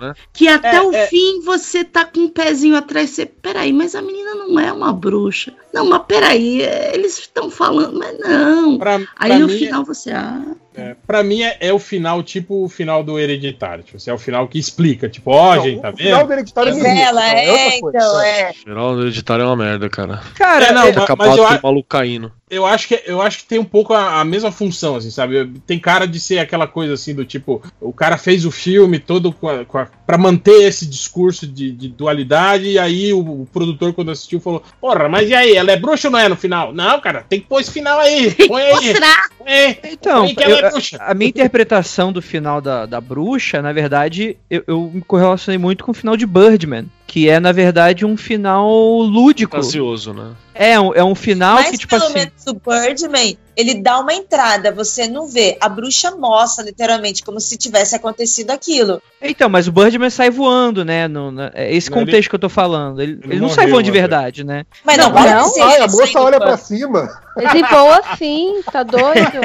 né? 0.00 0.14
que 0.32 0.48
até 0.48 0.76
É, 0.76 0.82
o 0.82 0.92
é. 0.92 1.06
fim 1.08 1.40
você 1.40 1.84
tá 1.84 2.04
com 2.04 2.20
um 2.20 2.28
pezinho 2.28 2.76
atrás. 2.76 3.10
Você, 3.10 3.26
peraí, 3.26 3.72
mas 3.72 3.94
a 3.94 4.02
menina 4.02 4.34
não 4.34 4.58
é 4.58 4.72
uma 4.72 4.92
bruxa. 4.92 5.52
Não, 5.72 5.86
mas 5.86 6.02
peraí, 6.06 6.62
é, 6.62 6.94
eles 6.94 7.18
estão 7.18 7.50
falando, 7.50 7.98
mas 7.98 8.18
não. 8.18 8.78
Pra, 8.78 8.96
Aí 9.16 9.30
pra 9.30 9.38
no 9.38 9.46
mim, 9.48 9.58
final 9.58 9.84
você. 9.84 10.10
Ah, 10.12 10.42
é, 10.74 10.94
pra 11.06 11.22
mim 11.22 11.42
é, 11.42 11.56
é 11.60 11.72
o 11.72 11.78
final, 11.78 12.22
tipo 12.22 12.64
o 12.64 12.68
final 12.68 13.02
do 13.04 13.18
Hereditário. 13.18 13.84
Tipo, 13.84 13.96
assim, 13.96 14.10
é 14.10 14.14
o 14.14 14.18
final 14.18 14.46
que 14.48 14.58
explica, 14.58 15.08
tipo, 15.08 15.30
ó, 15.30 15.56
Não, 15.56 15.62
gente, 15.64 15.80
tá 15.82 15.90
o 15.90 15.96
final 15.96 16.18
vendo? 16.18 16.26
do 16.26 16.32
Hereditário 16.32 16.72
é 16.86 17.00
Ela, 17.02 17.28
é, 17.28 17.80
coisa. 17.80 17.98
então, 17.98 18.20
é. 18.22 18.52
Geral 18.66 18.96
do 18.96 19.06
editário 19.08 19.42
é 19.42 19.46
uma 19.46 19.56
merda, 19.56 19.88
cara. 19.88 20.20
Cara, 20.34 20.66
É, 20.66 20.72
não, 20.72 20.82
Ter 20.84 20.94
mas- 20.94 21.04
acabado 21.04 21.28
mas 21.28 21.38
eu 21.38 21.58
o 21.58 21.60
maluco 21.62 21.88
caindo. 21.88 22.32
Eu 22.52 22.66
acho 22.66 22.86
que 22.86 23.02
eu 23.06 23.22
acho 23.22 23.38
que 23.38 23.44
tem 23.46 23.58
um 23.58 23.64
pouco 23.64 23.94
a, 23.94 24.20
a 24.20 24.24
mesma 24.24 24.52
função, 24.52 24.96
assim, 24.96 25.10
sabe? 25.10 25.50
Tem 25.66 25.78
cara 25.78 26.06
de 26.06 26.20
ser 26.20 26.38
aquela 26.38 26.66
coisa 26.66 26.92
assim 26.92 27.14
do 27.14 27.24
tipo, 27.24 27.62
o 27.80 27.92
cara 27.94 28.18
fez 28.18 28.44
o 28.44 28.50
filme 28.50 28.98
todo 28.98 29.34
a, 29.42 29.80
a- 29.80 29.86
pra 30.06 30.18
manter 30.18 30.64
esse 30.68 30.86
discurso 30.86 31.46
de, 31.46 31.72
de 31.72 31.88
dualidade, 31.88 32.66
e 32.68 32.78
aí 32.78 33.12
o, 33.12 33.20
o 33.42 33.48
produtor, 33.52 33.94
quando 33.94 34.10
assistiu, 34.10 34.38
falou: 34.38 34.62
Porra, 34.80 35.08
mas 35.08 35.30
e 35.30 35.34
aí, 35.34 35.54
ela 35.56 35.72
é 35.72 35.76
bruxa 35.78 36.08
ou 36.08 36.12
não 36.12 36.18
é 36.18 36.28
no 36.28 36.36
final? 36.36 36.74
Não, 36.74 37.00
cara, 37.00 37.24
tem 37.26 37.40
que 37.40 37.46
pôr 37.46 37.60
esse 37.60 37.70
final 37.70 37.98
aí. 37.98 38.32
Põe 38.46 38.62
aí. 38.62 38.94
Põe 39.38 39.48
aí. 39.52 39.78
Então, 39.84 40.24
Põe 40.26 40.34
que 40.34 40.42
ela 40.42 40.52
eu- 40.60 40.66
é 40.66 40.70
bruxa. 40.70 40.98
a 41.00 41.14
minha 41.14 41.30
interpretação 41.30 42.12
do 42.12 42.20
final 42.20 42.60
da, 42.60 42.84
da 42.84 43.00
bruxa, 43.00 43.62
na 43.62 43.72
verdade, 43.72 44.36
eu, 44.50 44.62
eu 44.66 44.90
me 44.92 45.00
correlacionei 45.00 45.56
muito 45.58 45.82
com 45.84 45.92
o 45.92 45.94
final 45.94 46.16
de 46.18 46.26
Birdman. 46.26 46.86
Que 47.12 47.28
é, 47.28 47.38
na 47.38 47.52
verdade, 47.52 48.06
um 48.06 48.16
final 48.16 48.66
lúdico. 49.02 49.54
Fantasioso, 49.56 50.14
né? 50.14 50.30
É 50.54 50.80
um, 50.80 50.94
é 50.94 51.04
um 51.04 51.14
final 51.14 51.56
Mas 51.56 51.72
que, 51.72 51.76
tipo 51.76 51.90
pelo 51.90 52.04
assim. 52.04 52.14
menos 52.14 52.46
o 52.46 52.54
Birdman, 52.54 53.36
ele 53.56 53.74
dá 53.82 53.98
uma 54.00 54.14
entrada, 54.14 54.72
você 54.72 55.06
não 55.08 55.26
vê. 55.26 55.56
A 55.60 55.68
bruxa 55.68 56.10
mostra, 56.12 56.64
literalmente, 56.64 57.22
como 57.22 57.40
se 57.40 57.56
tivesse 57.56 57.94
acontecido 57.94 58.50
aquilo. 58.50 59.02
Então, 59.20 59.48
mas 59.48 59.68
o 59.68 59.72
Birdman 59.72 60.10
sai 60.10 60.30
voando, 60.30 60.84
né? 60.84 61.06
No, 61.06 61.30
na- 61.30 61.50
é 61.54 61.72
esse 61.74 61.90
Não, 61.90 61.98
ele- 61.98 62.06
contexto 62.06 62.28
que 62.28 62.34
eu 62.34 62.38
tô 62.40 62.48
falando. 62.48 63.00
Ele, 63.00 63.12
ele 63.24 63.34
não 63.34 63.42
morreu, 63.42 63.54
sai 63.54 63.66
voando 63.66 63.82
de 63.84 63.90
verdade, 63.90 64.44
né? 64.44 64.64
Mas 64.84 64.96
não, 64.96 65.10
Não, 65.12 65.24
não. 65.24 65.48
ser. 65.48 65.60
Ai, 65.62 65.76
a 65.80 65.84
ele 65.84 65.92
moça 65.92 66.20
olha 66.20 66.38
pra 66.40 66.56
cima. 66.56 67.08
Ele 67.36 67.62
voa 67.66 67.98
assim, 68.10 68.60
tá 68.70 68.82
doido? 68.82 69.40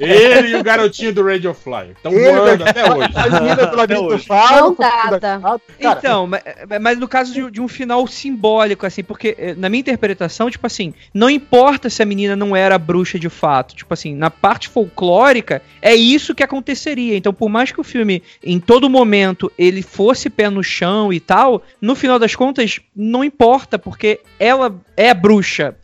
Ele 0.00 0.48
e 0.50 0.54
o 0.56 0.62
garotinho 0.62 1.12
do 1.12 1.24
Radio 1.26 1.52
Fly. 1.54 1.92
Estão 1.96 2.12
Ele, 2.12 2.30
voando 2.32 2.64
até 2.64 2.92
hoje. 2.92 3.10
A 3.16 3.40
menina 3.40 3.66
do 3.66 3.76
labirinto 3.76 4.08
do 4.08 4.14
hoje. 4.14 4.26
faro. 4.26 4.66
Não 4.66 4.74
da. 4.74 5.18
Cara, 5.18 5.60
Então, 5.98 6.26
ma- 6.26 6.40
mas, 6.80 6.98
no 6.98 7.08
caso 7.08 7.32
de, 7.32 7.50
de 7.50 7.60
um 7.60 7.66
final 7.68 8.06
simbólico, 8.06 8.86
assim, 8.86 9.02
porque 9.02 9.34
eh, 9.38 9.54
na 9.56 9.68
minha 9.68 9.80
interpretação, 9.80 10.50
tipo 10.50 10.66
assim, 10.66 10.94
não 11.12 11.28
importa 11.28 11.90
se 11.90 12.02
a 12.02 12.06
menina 12.06 12.36
não 12.36 12.54
era 12.54 12.78
bruxa 12.78 13.18
de 13.18 13.28
fato, 13.36 13.76
tipo 13.76 13.92
assim, 13.92 14.14
na 14.14 14.30
parte 14.30 14.68
folclórica, 14.68 15.62
é 15.80 15.94
isso 15.94 16.34
que 16.34 16.42
aconteceria. 16.42 17.16
Então, 17.16 17.32
por 17.32 17.48
mais 17.48 17.70
que 17.70 17.80
o 17.80 17.84
filme, 17.84 18.22
em 18.42 18.58
todo 18.58 18.90
momento, 18.90 19.52
ele 19.56 19.82
fosse 19.82 20.28
pé 20.28 20.50
no 20.50 20.62
chão 20.62 21.12
e 21.12 21.20
tal, 21.20 21.62
no 21.80 21.94
final 21.94 22.18
das 22.18 22.34
contas, 22.34 22.80
não 22.94 23.22
importa, 23.22 23.78
porque 23.78 24.20
ela 24.38 24.74
é 24.96 25.12
bruxa 25.14 25.74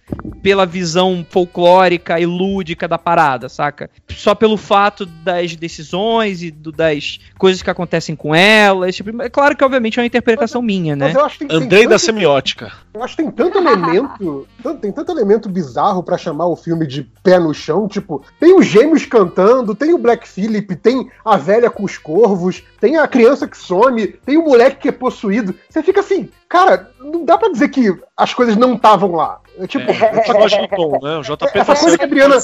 pela 0.43 0.67
visão 0.67 1.25
folclórica 1.29 2.19
e 2.21 2.27
lúdica 2.27 2.87
da 2.89 2.99
parada, 2.99 3.49
saca? 3.49 3.89
Só 4.11 4.35
pelo 4.35 4.57
fato 4.57 5.07
das 5.07 5.55
decisões 5.57 6.43
e 6.43 6.51
do- 6.51 6.73
das 6.73 7.19
coisas 7.39 7.63
que 7.63 7.71
acontecem 7.71 8.15
com 8.17 8.35
ela. 8.35 8.91
tipo- 8.93 9.23
é 9.23 9.29
claro 9.31 9.57
que, 9.57 9.65
obviamente, 9.65 9.99
é 9.99 10.03
uma 10.03 10.07
interpretação 10.07 10.61
minha, 10.61 10.95
né? 10.97 11.07
mas 11.07 11.15
eu 11.15 11.25
acho 11.25 11.39
que 11.39 11.47
tem, 11.47 11.57
tem 11.57 11.67
Andrei 11.67 11.85
da 11.85 11.91
tanto- 11.91 12.01
semiótica. 12.03 12.73
Eu 12.93 13.03
acho 13.03 13.17
que 13.17 13.23
tem 13.23 13.31
tanto 13.31 13.59
elemento, 13.59 14.47
tanto- 14.63 14.81
tem 14.81 14.93
tanto 14.93 15.13
elemento 15.13 15.49
bizarro 15.49 16.03
pra 16.03 16.19
chamar 16.19 16.47
o 16.47 16.57
filme 16.57 16.87
de 16.87 17.03
pé 17.23 17.39
no 17.39 17.55
chão, 17.55 17.89
tipo, 17.89 18.23
tem 18.41 18.55
os 18.55 18.67
gêmeos 18.67 19.07
cantando, 19.07 19.75
tem 19.75 19.95
o 19.95 19.99
Black 19.99 20.29
Phillip, 20.29 20.75
tem 20.77 21.09
a 21.25 21.37
velha 21.37 21.71
com 21.71 21.85
os 21.85 21.97
corvos, 21.99 22.63
tem 22.81 22.97
a 22.97 23.07
criança 23.09 23.47
que 23.49 23.57
some, 23.57 24.07
tem 24.09 24.37
o 24.37 24.45
moleque 24.45 24.77
que 24.83 24.89
é 24.89 24.93
possuído. 24.93 25.55
Você 25.69 25.83
fica 25.83 26.01
assim, 26.01 26.29
cara, 26.53 26.91
não 27.01 27.25
dá 27.25 27.39
pra 27.39 27.49
dizer 27.51 27.69
que 27.71 27.95
as 28.15 28.35
coisas 28.35 28.57
não 28.57 28.75
estavam 28.75 29.13
lá. 29.13 29.39
É, 29.59 29.67
tipo, 29.67 29.91
É, 29.91 30.11
do 30.13 30.69
tom, 30.77 30.99
né? 31.03 31.19
O 31.19 31.23
JP 31.23 31.47
Essa 31.59 31.75
coisa 31.77 31.97
que 31.99 32.05
a 32.05 32.07
Adriana-. 32.07 32.39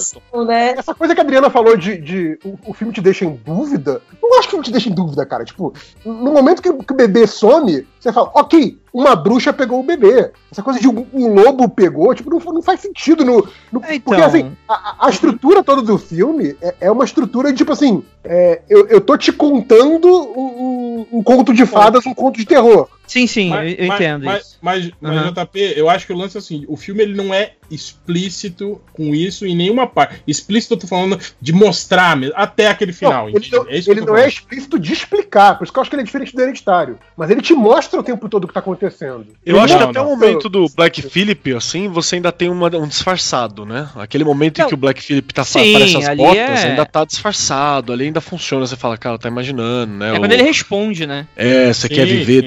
Né? 0.46 0.70
essa 0.76 0.94
coisa 0.94 1.14
que 1.14 1.20
a 1.20 1.24
Adriana 1.24 1.48
falou 1.50 1.76
de, 1.76 1.96
de 1.98 2.38
o, 2.44 2.70
o 2.70 2.74
filme 2.74 2.92
te 2.92 3.00
deixa 3.00 3.24
em 3.24 3.34
dúvida, 3.44 4.02
não 4.22 4.38
acho 4.38 4.42
que 4.48 4.48
o 4.48 4.50
filme 4.56 4.64
te 4.64 4.72
deixa 4.72 4.88
em 4.90 4.94
dúvida, 4.94 5.24
cara. 5.26 5.44
Tipo, 5.44 5.72
no 6.04 6.32
momento 6.32 6.60
que, 6.62 6.70
que 6.72 6.92
o 6.92 6.96
bebê 6.96 7.26
some, 7.26 7.86
você 7.98 8.12
fala, 8.12 8.30
ok, 8.34 8.78
uma 8.92 9.14
bruxa 9.16 9.52
pegou 9.54 9.80
o 9.80 9.82
bebê. 9.82 10.32
Essa 10.52 10.62
coisa 10.62 10.78
de 10.80 10.88
um, 10.88 11.06
um 11.14 11.32
lobo 11.34 11.68
pegou, 11.68 12.14
tipo, 12.14 12.28
não, 12.30 12.38
não 12.52 12.62
faz 12.62 12.80
sentido 12.80 13.24
no. 13.24 13.46
no- 13.72 13.80
É, 13.84 13.98
Porque 13.98 14.16
então. 14.16 14.24
assim, 14.24 14.52
a, 14.68 14.74
a- 14.74 15.06
a 15.06 15.10
estrutura 15.10 15.62
toda 15.62 15.80
do 15.82 15.96
filme 15.98 16.56
é, 16.60 16.74
é 16.82 16.90
uma 16.90 17.04
estrutura 17.04 17.50
de, 17.50 17.58
tipo 17.58 17.72
assim, 17.72 18.02
é, 18.24 18.60
eu, 18.68 18.86
eu 18.88 19.00
tô 19.00 19.16
te 19.16 19.32
contando 19.32 20.08
um, 20.08 20.40
um- 20.42 21.06
um 21.18 21.22
conto 21.22 21.54
de 21.54 21.64
fadas, 21.64 22.04
um 22.06 22.12
conto 22.14 22.36
de 22.38 22.44
terror. 22.44 22.86
Sim, 23.08 23.26
sim, 23.26 23.48
Mas- 23.48 23.74
eu, 23.78 23.86
entendo 23.86 24.24
mas, 24.24 24.42
isso. 24.46 24.58
Mas, 24.62 24.90
mas, 25.00 25.16
Uhum. 25.26 25.32
JP, 25.32 25.72
eu 25.76 25.88
acho 25.90 26.06
que 26.06 26.12
o 26.12 26.16
lance 26.16 26.36
é 26.36 26.40
assim: 26.40 26.64
o 26.68 26.76
filme 26.76 27.02
ele 27.02 27.14
não 27.14 27.32
é 27.34 27.52
explícito 27.70 28.80
com 28.92 29.14
isso 29.14 29.46
em 29.46 29.54
nenhuma 29.54 29.86
parte. 29.86 30.22
Explícito, 30.26 30.74
eu 30.74 30.78
tô 30.78 30.86
falando 30.86 31.18
de 31.40 31.52
mostrar 31.52 32.16
mesmo, 32.16 32.34
até 32.36 32.68
aquele 32.68 32.92
final. 32.92 33.28
Não, 33.28 33.36
ele 33.36 33.48
não, 33.50 33.68
é 33.68 33.76
isso 33.76 33.84
que 33.86 33.90
ele 33.98 34.00
não 34.06 34.16
é 34.16 34.28
explícito 34.28 34.78
de 34.78 34.92
explicar, 34.92 35.56
por 35.58 35.64
isso 35.64 35.72
que 35.72 35.78
eu 35.78 35.80
acho 35.82 35.90
que 35.90 35.96
ele 35.96 36.02
é 36.02 36.04
diferente 36.06 36.34
do 36.34 36.40
hereditário. 36.42 36.98
Mas 37.16 37.30
ele 37.30 37.42
te 37.42 37.52
mostra 37.54 37.98
o 38.00 38.02
tempo 38.02 38.28
todo 38.28 38.44
o 38.44 38.48
que 38.48 38.54
tá 38.54 38.60
acontecendo. 38.60 39.26
Eu 39.44 39.56
Não, 39.56 39.62
acho 39.64 39.74
que 39.76 39.82
não. 39.82 39.90
até 39.90 40.00
o 40.00 40.04
momento 40.06 40.48
do 40.48 40.66
Black 40.74 41.02
Phillip, 41.02 41.54
assim, 41.54 41.88
você 41.88 42.16
ainda 42.16 42.32
tem 42.32 42.48
uma- 42.48 42.74
um 42.76 42.86
disfarçado, 42.86 43.64
né? 43.64 43.88
Aquele 43.96 44.24
momento 44.24 44.60
em 44.60 44.66
que 44.66 44.74
o 44.74 44.76
Black 44.76 45.02
Phillip 45.02 45.32
tá 45.34 45.44
Sim, 45.44 45.74
aparece 45.74 45.96
as 45.96 46.16
botas, 46.16 46.36
é- 46.64 46.68
ainda 46.70 46.86
tá 46.86 47.04
disfarçado, 47.04 47.92
ali 47.92 48.04
ainda 48.04 48.20
funciona. 48.20 48.66
Você 48.66 48.76
fala, 48.76 48.96
cara, 48.96 49.18
tá 49.18 49.28
imaginando, 49.28 49.92
né? 49.94 50.10
É 50.10 50.12
o- 50.12 50.18
quando 50.18 50.32
ele 50.32 50.42
responde, 50.42 51.06
né? 51.06 51.26
É, 51.36 51.72
você 51.72 51.88
Sim, 51.88 51.94
quer 51.94 52.06
viver 52.06 52.42
sim. 52.42 52.46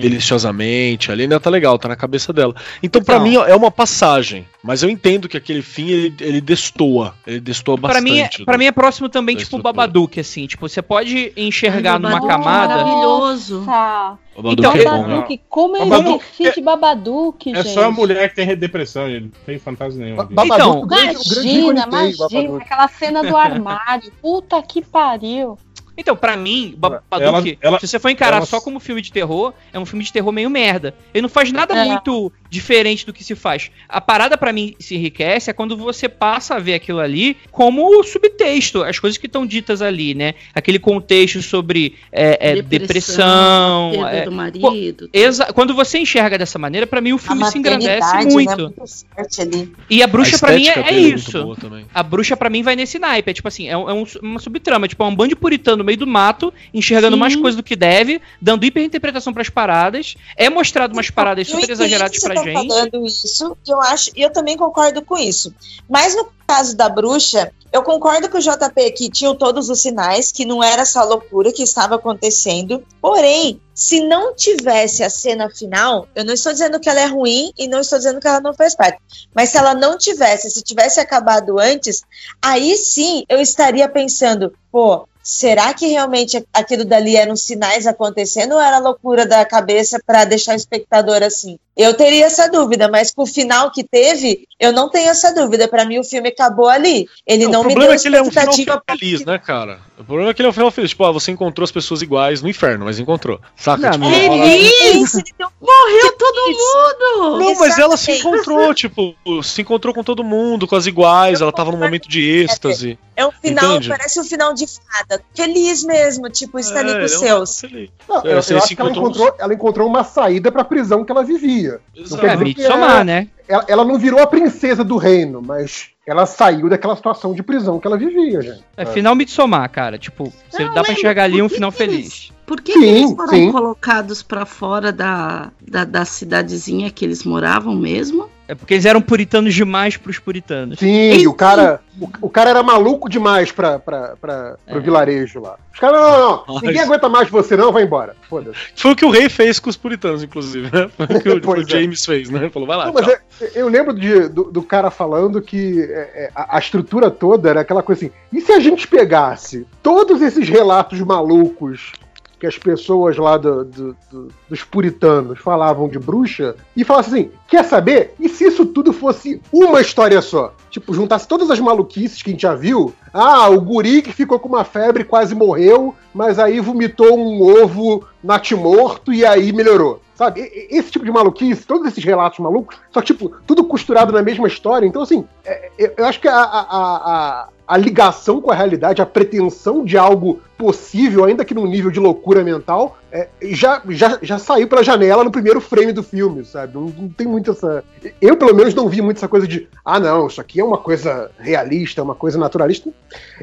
Profundamente, 0.52 1.12
ali 1.12 1.24
ainda 1.24 1.40
tá 1.40 1.50
legal, 1.50 1.78
tá 1.80 1.88
na 1.88 1.96
cabeça 1.96 2.32
dela. 2.34 2.54
Então, 2.84 3.02
pra 3.02 3.16
Então. 3.16 3.28
mim, 3.28 3.38
ó, 3.38 3.46
é 3.46 3.56
uma 3.56 3.72
passagem. 3.72 4.46
Mas 4.64 4.84
eu 4.84 4.90
entendo 4.90 5.28
que 5.28 5.36
aquele 5.36 5.62
fim, 5.64 5.90
ele, 5.90 6.16
ele 6.20 6.42
destoa. 6.42 7.16
Ele 7.26 7.40
destoa 7.40 7.78
Pra 7.78 7.88
bastante. 7.90 8.04
mim, 8.12 8.20
é, 8.20 8.30
do- 8.38 8.46
pra 8.46 8.58
mim 8.58 8.66
é 8.66 8.72
próximo 8.72 9.10
também, 9.10 9.36
tipo 9.36 9.42
o 9.42 9.58
estrutura. 9.58 9.74
Babadook, 9.74 10.20
assim. 10.20 10.46
Tipo, 10.46 10.70
você 10.70 10.82
pode 10.84 11.34
enxergar 11.36 11.94
Ai, 11.94 12.00
numa 12.00 12.10
Babadook 12.20 12.32
é 12.32 12.38
camada. 12.38 12.76
Maravilhoso. 12.76 13.62
Nossa. 13.62 14.18
O 14.36 14.42
Babadook 14.44 14.60
Então, 14.68 14.72
é 14.74 14.84
bom, 14.86 14.92
né? 14.92 15.08
Babadook, 15.16 15.42
como 15.50 15.78
eu 15.78 15.86
Babadook 15.88 16.24
esqueci 16.32 16.56
de 16.56 16.62
Babadook, 16.62 17.52
É 17.52 17.64
gente. 17.64 17.74
só 17.74 17.86
a 17.86 17.92
mulher 17.92 18.30
que 18.30 18.36
tem 18.36 18.56
depressão, 18.56 19.08
ele 19.08 19.22
não 19.22 19.32
tem 19.46 19.58
fantasia 19.60 20.04
nenhuma. 20.04 20.24
Ba- 20.26 20.44
disso. 20.44 20.58
Babadook, 20.58 20.84
o 20.84 20.88
grande, 20.88 21.16
o 21.18 21.30
grande 21.30 21.48
ícone 21.48 21.82
Imagina, 21.82 21.88
tem, 22.30 22.42
imagina, 22.46 22.58
aquela 22.64 22.88
cena 22.88 23.24
do 23.24 23.36
armário. 23.36 24.12
Puta 24.22 24.62
que 24.62 24.82
pariu. 24.82 25.58
Então, 25.98 26.16
pra 26.16 26.36
mim, 26.38 26.74
Babadook, 26.78 27.58
Ela- 27.62 27.74
ela- 27.74 27.80
se 27.80 27.88
você 27.88 28.00
for 28.00 28.10
encarar 28.10 28.38
ela- 28.38 28.46
só 28.46 28.60
como 28.62 28.80
filme 28.80 29.02
de 29.02 29.12
terror, 29.12 29.54
é 29.74 29.78
um 29.80 29.86
filme 29.86 30.04
de 30.04 30.12
terror 30.12 30.32
meio 30.32 30.50
merda. 30.50 30.96
Ele 31.14 31.22
não 31.24 31.30
faz 31.30 31.52
nada 31.52 31.76
É. 31.76 31.86
muito 31.86 32.32
diferente 32.50 33.06
do 33.06 33.14
que 33.14 33.24
se 33.24 33.36
faz. 33.36 33.70
A 33.88 34.02
parada 34.02 34.38
pra 34.38 34.52
mim 34.52 34.76
se 34.80 34.96
enriquece 34.96 35.50
é 35.50 35.54
quando 35.54 35.76
você 35.78 36.10
passa 36.10 36.56
a 36.56 36.60
ver 36.60 36.74
aquilo 36.74 37.00
ali 37.00 37.38
como 37.52 38.04
subtexto, 38.04 38.84
as 38.84 39.00
coisas 39.00 39.18
que 39.18 39.26
estão 39.28 39.46
ditas 39.46 39.82
ali, 39.82 40.14
né? 40.14 40.34
Aquele 40.54 40.80
contexto 40.80 41.42
sobre 41.42 41.96
é, 42.12 42.38
é, 42.52 42.62
depressão. 42.62 43.92
perda 43.92 44.12
é, 44.18 44.26
do 44.26 44.32
marido. 44.32 45.10
exa- 45.14 45.52
quando 45.54 45.74
você 45.74 46.00
enxerga 46.00 46.38
dessa 46.38 46.58
maneira, 46.60 46.88
pra 46.88 47.02
mim 47.02 47.12
o 47.14 47.16
A 47.16 47.20
filme 47.20 47.46
se 47.46 47.58
engrandece 47.58 48.00
maternidade, 48.00 48.26
né, 48.28 48.34
muito. 48.34 48.62
muito 48.78 49.06
forte 49.16 49.42
ali. 49.42 49.72
E 49.90 50.02
a 50.04 50.08
bruxa 50.08 50.36
A 50.36 50.40
pra 50.40 50.56
mim 50.56 50.68
é, 50.68 50.72
é 50.74 50.92
muito 51.00 51.16
isso. 51.20 51.58
A 51.94 52.04
bruxa 52.04 52.36
pra 52.38 52.50
mim 52.50 52.64
vai 52.64 52.76
nesse 52.76 52.98
naipe. 53.00 53.32
É 53.32 53.34
tipo 53.34 53.48
assim, 53.48 53.68
é, 53.68 53.78
um- 53.78 53.90
é 53.90 53.94
um- 53.94 54.06
uma 54.22 54.40
subtrama. 54.40 54.88
Tipo, 54.88 55.04
é 55.04 55.08
um 55.08 55.16
bando 55.16 55.30
de 55.30 55.36
puritano 55.36 55.78
no 55.78 55.84
meio 55.92 56.00
do 56.00 56.08
mato, 56.08 56.54
enxergando 56.74 57.16
Sim. 57.16 57.20
mais 57.20 57.36
coisas 57.36 57.56
do 57.56 57.64
que 57.64 57.76
deve, 57.76 58.22
dando 58.42 58.66
hiperinterpretação 58.66 59.34
pras 59.34 59.50
paradas. 59.50 60.16
É 60.38 60.50
mostrado 60.50 60.94
umas 60.94 61.10
paradas 61.10 61.48
Eu 61.48 61.60
super 61.60 61.72
exageradas 61.72 62.20
pra 62.20 62.36
tá 62.36 62.44
gente. 62.44 62.68
falando 62.68 63.06
isso, 63.06 63.58
eu 63.68 63.82
acho, 63.82 64.12
e 64.16 64.22
eu 64.22 64.32
também 64.32 64.56
concordo 64.58 65.02
com 65.02 65.18
isso. 65.18 65.54
Mas 65.90 66.16
no 66.16 66.30
caso 66.48 66.76
da 66.76 66.90
bruxa, 66.90 67.52
eu 67.72 67.84
concordo 67.84 68.30
com 68.30 68.38
o 68.38 68.42
JP 68.42 68.92
que 68.92 69.10
tinham 69.10 69.34
todos 69.36 69.70
os 69.70 69.82
sinais, 69.82 70.32
que 70.32 70.44
não 70.44 70.62
era 70.62 70.82
essa 70.82 71.04
loucura 71.04 71.52
que 71.54 71.64
estava 71.64 71.96
acontecendo. 71.96 72.84
Porém, 73.02 73.62
se 73.74 74.02
não 74.02 74.36
tivesse 74.36 75.04
a 75.04 75.10
cena 75.10 75.50
final, 75.50 76.08
eu 76.14 76.26
não 76.26 76.34
estou 76.34 76.52
dizendo 76.52 76.80
que 76.80 76.90
ela 76.90 77.00
é 77.00 77.06
ruim 77.06 77.52
e 77.58 77.68
não 77.68 77.80
estou 77.80 77.98
dizendo 77.98 78.20
que 78.20 78.28
ela 78.28 78.42
não 78.42 78.54
faz 78.54 78.76
parte. 78.76 79.00
Mas 79.34 79.50
se 79.50 79.58
ela 79.58 79.74
não 79.74 79.98
tivesse, 79.98 80.50
se 80.50 80.62
tivesse 80.62 81.00
acabado 81.00 81.58
antes, 81.60 82.04
aí 82.42 82.76
sim 82.76 83.24
eu 83.30 83.40
estaria 83.40 83.88
pensando, 83.88 84.54
pô, 84.70 85.08
será 85.24 85.74
que 85.74 85.88
realmente 85.88 86.46
aquilo 86.54 86.86
dali 86.86 87.16
eram 87.16 87.36
sinais 87.36 87.86
acontecendo 87.88 88.54
ou 88.54 88.62
era 88.62 88.80
loucura 88.80 89.26
da 89.26 89.46
cabeça 89.46 90.02
para 90.06 90.26
deixar 90.26 90.54
o 90.54 90.58
espectador 90.58 91.24
assim? 91.24 91.60
Eu 91.76 91.94
teria 91.94 92.26
essa 92.26 92.50
dúvida, 92.50 92.90
mas 92.90 93.12
com 93.14 93.24
o 93.24 93.26
final 93.26 93.72
que 93.72 93.84
teve, 93.84 94.46
eu 94.60 94.74
não 94.74 94.90
tenho 94.90 95.10
essa 95.10 95.34
dúvida. 95.34 95.68
Para 95.68 95.86
mim, 95.86 96.00
o 96.00 96.04
filme 96.04 96.30
acabou 96.30 96.68
ali. 96.68 97.08
Ele 97.26 97.48
não, 97.48 97.62
o 97.62 97.66
me 97.66 97.74
problema 97.74 97.92
deu 97.92 97.96
é 97.96 97.98
que 98.02 98.08
ele 98.10 98.18
é 98.18 98.22
um 98.22 98.26
final 98.30 98.50
expectativa 98.50 98.84
feliz, 99.00 99.26
né, 99.26 99.38
cara? 99.40 99.80
O 99.98 100.04
problema 100.04 100.32
é 100.32 100.34
que 100.34 100.42
ele 100.42 100.48
é 100.48 100.50
um 100.50 100.54
final 100.54 100.70
feliz. 100.72 100.90
Tipo, 100.90 101.06
ah, 101.06 101.12
você 101.12 101.32
encontrou 101.32 101.64
as 101.64 101.72
pessoas 101.72 102.02
iguais 102.02 102.42
no 102.42 102.50
inferno, 102.50 102.86
mas 102.86 103.00
encontrou. 103.00 103.40
Saca? 103.56 103.84
Não, 103.84 103.92
tipo, 103.92 104.06
ela- 104.06 104.44
Feliz, 104.44 105.14
ele 105.16 105.24
deu 105.38 105.48
Morreu 105.62 106.12
todo 106.18 106.48
mundo! 106.48 107.40
Não, 107.40 107.56
mas 107.60 107.78
ela 107.78 107.96
se 107.96 108.12
encontrou, 108.14 108.74
tipo, 108.76 109.16
se 109.44 109.62
encontrou 109.62 109.94
com 109.94 110.04
todo 110.04 110.24
mundo, 110.24 110.68
com 110.68 110.76
as 110.76 110.86
iguais, 110.88 111.40
ela 111.40 111.52
tava 111.52 111.72
num 111.72 111.78
momento 111.78 112.10
de 112.10 112.20
êxtase. 112.22 112.98
É 113.16 113.26
um 113.26 113.32
final, 113.32 113.76
Entende? 113.76 113.90
parece 113.90 114.20
um 114.20 114.24
final 114.24 114.54
de 114.54 114.66
fada. 114.68 115.22
Feliz 115.36 115.84
mesmo, 115.84 116.30
tipo, 116.30 116.58
está 116.58 116.80
ali 116.80 116.92
É, 116.92 117.00
com 117.00 117.06
os 117.06 117.14
é 117.14 117.18
seus. 117.18 117.62
Não, 118.10 118.18
É, 118.26 118.28
eu, 118.28 118.32
eu 118.38 118.42
se 118.42 118.56
acho 118.56 118.76
que 118.76 118.82
ela 118.82 118.90
encontrou- 118.90 119.10
encontrou, 119.12 119.36
ela 119.40 119.54
encontrou 119.54 119.88
uma 119.88 120.04
saída 120.04 120.52
pra 120.52 120.64
prisão 120.64 121.06
que 121.06 121.12
ela 121.12 121.24
vivia. 121.24 121.61
Exato. 121.96 122.22
quer 122.22 122.32
É, 122.32 122.36
dizer 122.38 122.54
que 122.54 122.64
somar, 122.64 123.02
é- 123.02 123.04
né? 123.04 123.28
Ela, 123.48 123.66
ela 123.68 123.86
não 123.86 123.98
virou 124.00 124.20
a 124.22 124.28
princesa 124.28 124.82
do 124.84 124.96
reino, 124.96 125.42
mas 125.42 125.90
ela 126.08 126.26
saiu 126.26 126.70
daquela 126.70 126.96
situação 126.96 127.34
de 127.34 127.44
prisão 127.44 127.80
que 127.80 127.88
ela 127.88 127.98
vivia, 127.98 128.42
gente. 128.42 128.64
É 128.78 128.86
final 128.86 129.14
Midsommar, 129.14 129.70
cara. 129.70 129.98
Tipo, 129.98 130.32
você 130.50 130.64
Não, 130.64 130.74
dá 130.74 130.82
pra 130.84 130.94
enxergar 130.94 131.24
ali 131.26 131.42
um 131.42 131.50
final 131.50 131.70
feliz. 131.72 132.32
Por 132.46 132.62
que, 132.62 132.74
Sim, 132.74 132.80
que 132.80 132.86
eles 132.86 133.12
foram 133.12 133.28
sim. 133.30 133.52
colocados 133.52 134.24
pra 134.24 134.46
fora 134.46 134.92
da, 134.92 135.52
da, 135.62 135.84
da 135.84 136.06
cidadezinha 136.06 136.90
que 136.92 137.04
eles 137.04 137.24
moravam 137.26 137.76
mesmo? 137.76 138.30
É 138.52 138.56
porque 138.56 138.74
eles 138.74 138.86
eram 138.86 139.02
puritanos 139.02 139.54
demais 139.54 139.96
pros 139.96 140.20
puritanos. 140.20 140.78
Sim, 140.78 141.14
e 141.14 141.26
o 141.26 141.34
cara, 141.34 141.80
o, 141.98 142.10
o 142.24 142.30
cara 142.30 142.50
era 142.50 142.62
maluco 142.62 143.08
demais 143.08 143.50
pra, 143.50 143.80
pra, 143.80 144.18
pra, 144.20 144.58
pro 144.68 144.78
É. 144.78 144.80
vilarejo 144.82 145.40
lá. 145.40 145.56
Os 145.74 145.80
caras, 145.80 146.02
não, 146.02 146.12
não, 146.20 146.44
não, 146.50 146.56
ninguém 146.62 146.82
aguenta 146.82 147.08
mais 147.08 147.30
você 147.30 147.56
não, 147.56 147.72
vai 147.72 147.84
embora. 147.84 148.14
Foda-se. 148.30 148.60
Foi 148.76 148.92
o 148.92 148.96
que 148.98 149.06
o 149.06 149.10
rei 149.10 149.30
fez 149.30 149.58
com 149.58 149.70
os 149.70 149.78
puritanos, 149.78 150.22
inclusive, 150.22 150.70
né? 150.70 150.90
Foi 150.98 151.06
o 151.16 151.22
que 151.22 151.30
o, 151.30 151.40
o 151.64 151.70
James 151.70 152.06
fez, 152.06 152.30
né? 152.30 152.40
Ele 152.42 152.50
falou, 152.50 152.68
vai 152.68 152.76
lá, 152.76 152.86
Não, 152.88 152.94
mas 152.94 153.08
é- 153.08 153.22
eu 153.56 153.70
lembro 153.70 153.94
de- 153.94 154.28
do, 154.28 154.44
do 154.52 154.62
cara 154.62 154.92
falando 154.92 155.42
que 155.42 155.82
é, 155.84 156.26
é, 156.26 156.30
a, 156.36 156.58
a 156.58 156.60
estrutura 156.60 157.10
toda 157.10 157.50
era 157.50 157.62
aquela 157.62 157.82
coisa 157.82 158.04
assim. 158.06 158.14
E 158.34 158.42
se 158.42 158.52
a 158.52 158.60
gente 158.60 158.86
pegasse 158.86 159.66
todos 159.82 160.22
esses 160.22 160.50
relatos 160.50 161.00
malucos 161.00 161.94
que 162.42 162.48
as 162.48 162.58
pessoas 162.58 163.16
lá 163.18 163.38
do- 163.38 163.64
do- 163.64 163.96
do- 164.12 164.28
dos 164.50 164.64
puritanos 164.64 165.38
falavam 165.38 165.88
de 165.88 166.00
bruxa 166.00 166.56
e 166.76 166.84
falasse 166.84 167.10
assim: 167.12 167.32
quer 167.48 167.64
saber? 167.64 168.16
E 168.20 168.28
se 168.28 168.46
isso 168.46 168.66
tudo 168.66 168.92
fosse 168.92 169.40
uma 169.54 169.80
história 169.80 170.20
só? 170.24 170.52
Tipo, 170.72 170.92
juntasse 170.92 171.28
todas 171.28 171.52
as 171.52 171.60
maluquices 171.60 172.24
que 172.24 172.32
a 172.32 172.34
gente 172.34 172.42
já 172.42 172.56
viu. 172.56 172.96
Ah, 173.14 173.48
o 173.50 173.62
guri 173.62 174.02
que 174.02 174.12
ficou 174.12 174.40
com 174.40 174.50
uma 174.50 174.64
febre 174.64 175.04
quase 175.04 175.36
morreu, 175.36 175.94
mas 176.14 176.40
aí 176.40 176.60
vomitou 176.60 177.16
um 177.16 177.44
ovo 177.44 178.04
natimorto 178.24 179.14
e 179.14 179.24
aí 179.24 179.54
melhorou. 179.54 180.02
Sabe? 180.16 180.42
Esse 180.70 180.92
tipo 180.92 181.06
de 181.06 181.12
maluquice, 181.12 181.66
todos 181.66 181.88
esses 181.88 182.04
relatos 182.04 182.40
malucos, 182.40 182.76
só 182.92 183.02
tipo, 183.02 183.30
tudo 183.46 183.64
costurado 183.66 184.12
na 184.12 184.22
mesma 184.22 184.48
história. 184.48 184.86
Então, 184.88 185.02
assim, 185.04 185.26
é- 185.46 185.72
é- 185.80 185.94
eu 185.98 186.06
acho 186.06 186.20
que 186.20 186.28
a, 186.28 186.36
a, 186.38 186.62
a, 186.70 187.48
a- 187.68 187.78
ligação 187.78 188.42
com 188.42 188.52
a 188.52 188.56
realidade, 188.56 189.02
a 189.02 189.06
pretensão 189.06 189.84
de 189.84 189.98
algo 189.98 190.42
possível, 190.58 191.26
ainda 191.26 191.44
que 191.44 191.56
num 191.56 191.66
nível 191.66 191.90
de 191.90 192.00
loucura 192.00 192.44
mental, 192.44 192.98
é, 193.12 193.28
já, 193.50 193.82
já, 193.90 194.20
já 194.22 194.38
saiu 194.38 194.68
pela 194.68 194.84
janela 194.84 195.24
no 195.24 195.32
primeiro 195.32 195.60
frame 195.60 195.92
do 195.92 196.04
filme, 196.04 196.46
sabe? 196.46 196.76
Não, 196.76 196.82
não 196.84 197.10
tem 197.10 197.26
muito 197.26 197.50
essa. 197.52 197.84
Eu, 198.22 198.38
pelo 198.38 198.54
menos, 198.54 198.76
não 198.76 198.88
vi 198.88 199.02
muito 199.02 199.18
essa 199.18 199.28
coisa 199.28 199.48
de, 199.48 199.68
ah, 199.84 200.00
não, 200.00 200.28
isso 200.28 200.40
aqui 200.40 200.60
é 200.60 200.64
uma 200.64 200.78
coisa 200.78 201.32
realista, 201.40 202.00
é 202.00 202.04
uma 202.04 202.14
coisa 202.14 202.38
naturalista. 202.38 202.92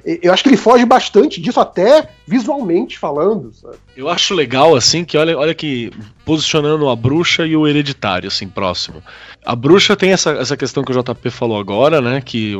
Eu 0.04 0.32
acho 0.32 0.44
que 0.44 0.48
ele 0.50 0.56
foge 0.56 0.84
bastante 0.84 1.40
disso, 1.40 1.58
até 1.58 2.08
visualmente 2.24 2.96
falando, 2.96 3.52
sabe? 3.52 3.74
Eu 3.96 4.08
acho 4.08 4.32
legal, 4.32 4.76
assim, 4.76 5.04
que 5.04 5.18
olha, 5.18 5.36
olha 5.36 5.54
que 5.54 5.90
posicionando 6.24 6.88
a 6.88 6.94
bruxa 6.94 7.44
e 7.44 7.56
o 7.56 7.66
hereditário, 7.66 8.28
assim, 8.28 8.46
próximo. 8.46 9.02
A 9.50 9.56
bruxa 9.56 9.96
tem 9.96 10.12
essa, 10.12 10.32
essa 10.32 10.58
questão 10.58 10.84
que 10.84 10.92
o 10.92 11.02
JP 11.02 11.30
falou 11.30 11.58
agora, 11.58 12.02
né? 12.02 12.20
Que 12.20 12.52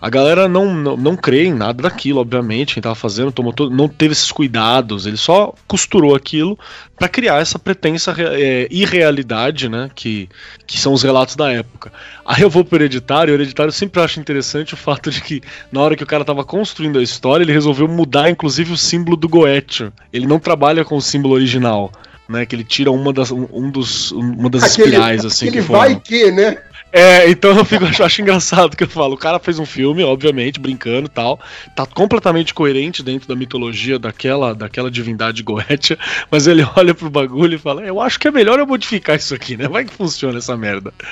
a 0.00 0.08
galera 0.08 0.46
não, 0.46 0.72
não, 0.72 0.96
não 0.96 1.16
crê 1.16 1.46
em 1.46 1.52
nada 1.52 1.82
daquilo, 1.82 2.20
obviamente. 2.20 2.74
Quem 2.74 2.82
tava 2.84 2.94
fazendo 2.94 3.32
tomou 3.32 3.52
todo, 3.52 3.74
não 3.74 3.88
teve 3.88 4.12
esses 4.12 4.30
cuidados, 4.30 5.06
ele 5.06 5.16
só 5.16 5.52
costurou 5.66 6.14
aquilo 6.14 6.56
pra 6.96 7.08
criar 7.08 7.40
essa 7.40 7.58
pretensa 7.58 8.12
re- 8.12 8.28
é, 8.30 8.68
irrealidade, 8.70 9.68
né? 9.68 9.90
Que, 9.92 10.28
que 10.64 10.78
são 10.78 10.92
os 10.92 11.02
relatos 11.02 11.34
da 11.34 11.50
época. 11.50 11.92
Aí 12.24 12.42
eu 12.42 12.48
vou 12.48 12.64
pro 12.64 12.76
hereditário, 12.78 13.32
o 13.32 13.36
hereditário 13.36 13.72
sempre 13.72 14.00
acho 14.00 14.20
interessante 14.20 14.72
o 14.72 14.76
fato 14.76 15.10
de 15.10 15.20
que, 15.20 15.42
na 15.72 15.80
hora 15.80 15.96
que 15.96 16.04
o 16.04 16.06
cara 16.06 16.24
tava 16.24 16.44
construindo 16.44 17.00
a 17.00 17.02
história, 17.02 17.42
ele 17.42 17.52
resolveu 17.52 17.88
mudar, 17.88 18.30
inclusive, 18.30 18.72
o 18.72 18.76
símbolo 18.76 19.16
do 19.16 19.28
Goethe. 19.28 19.90
Ele 20.12 20.28
não 20.28 20.38
trabalha 20.38 20.84
com 20.84 20.96
o 20.96 21.02
símbolo 21.02 21.34
original. 21.34 21.90
Né, 22.28 22.44
que 22.44 22.56
ele 22.56 22.64
tira 22.64 22.90
uma 22.90 23.12
das, 23.12 23.30
um, 23.30 23.70
dos, 23.70 24.10
uma 24.10 24.50
das 24.50 24.64
espirais, 24.64 25.24
assim, 25.24 25.46
aquele 25.46 25.62
que 25.62 25.70
vai 25.70 25.94
que, 25.94 26.32
né? 26.32 26.58
É, 26.92 27.28
então 27.28 27.56
eu 27.56 27.64
fico, 27.64 27.84
eu 27.98 28.06
acho 28.06 28.22
engraçado 28.22 28.76
que 28.76 28.84
eu 28.84 28.88
falo, 28.88 29.14
o 29.14 29.18
cara 29.18 29.38
fez 29.38 29.58
um 29.58 29.66
filme, 29.66 30.02
obviamente, 30.02 30.58
brincando 30.58 31.06
e 31.06 31.10
tal, 31.10 31.38
tá 31.74 31.84
completamente 31.84 32.54
coerente 32.54 33.02
dentro 33.02 33.28
da 33.28 33.36
mitologia 33.36 33.98
daquela, 33.98 34.54
daquela 34.54 34.90
divindade 34.90 35.42
goétia, 35.42 35.98
mas 36.30 36.46
ele 36.46 36.66
olha 36.76 36.94
pro 36.94 37.10
bagulho 37.10 37.56
e 37.56 37.58
fala, 37.58 37.82
eu 37.82 38.00
acho 38.00 38.18
que 38.18 38.28
é 38.28 38.30
melhor 38.30 38.58
eu 38.58 38.66
modificar 38.66 39.16
isso 39.16 39.34
aqui, 39.34 39.58
né? 39.58 39.68
Vai 39.68 39.84
que 39.84 39.92
funciona 39.92 40.38
essa 40.38 40.56
merda. 40.56 40.92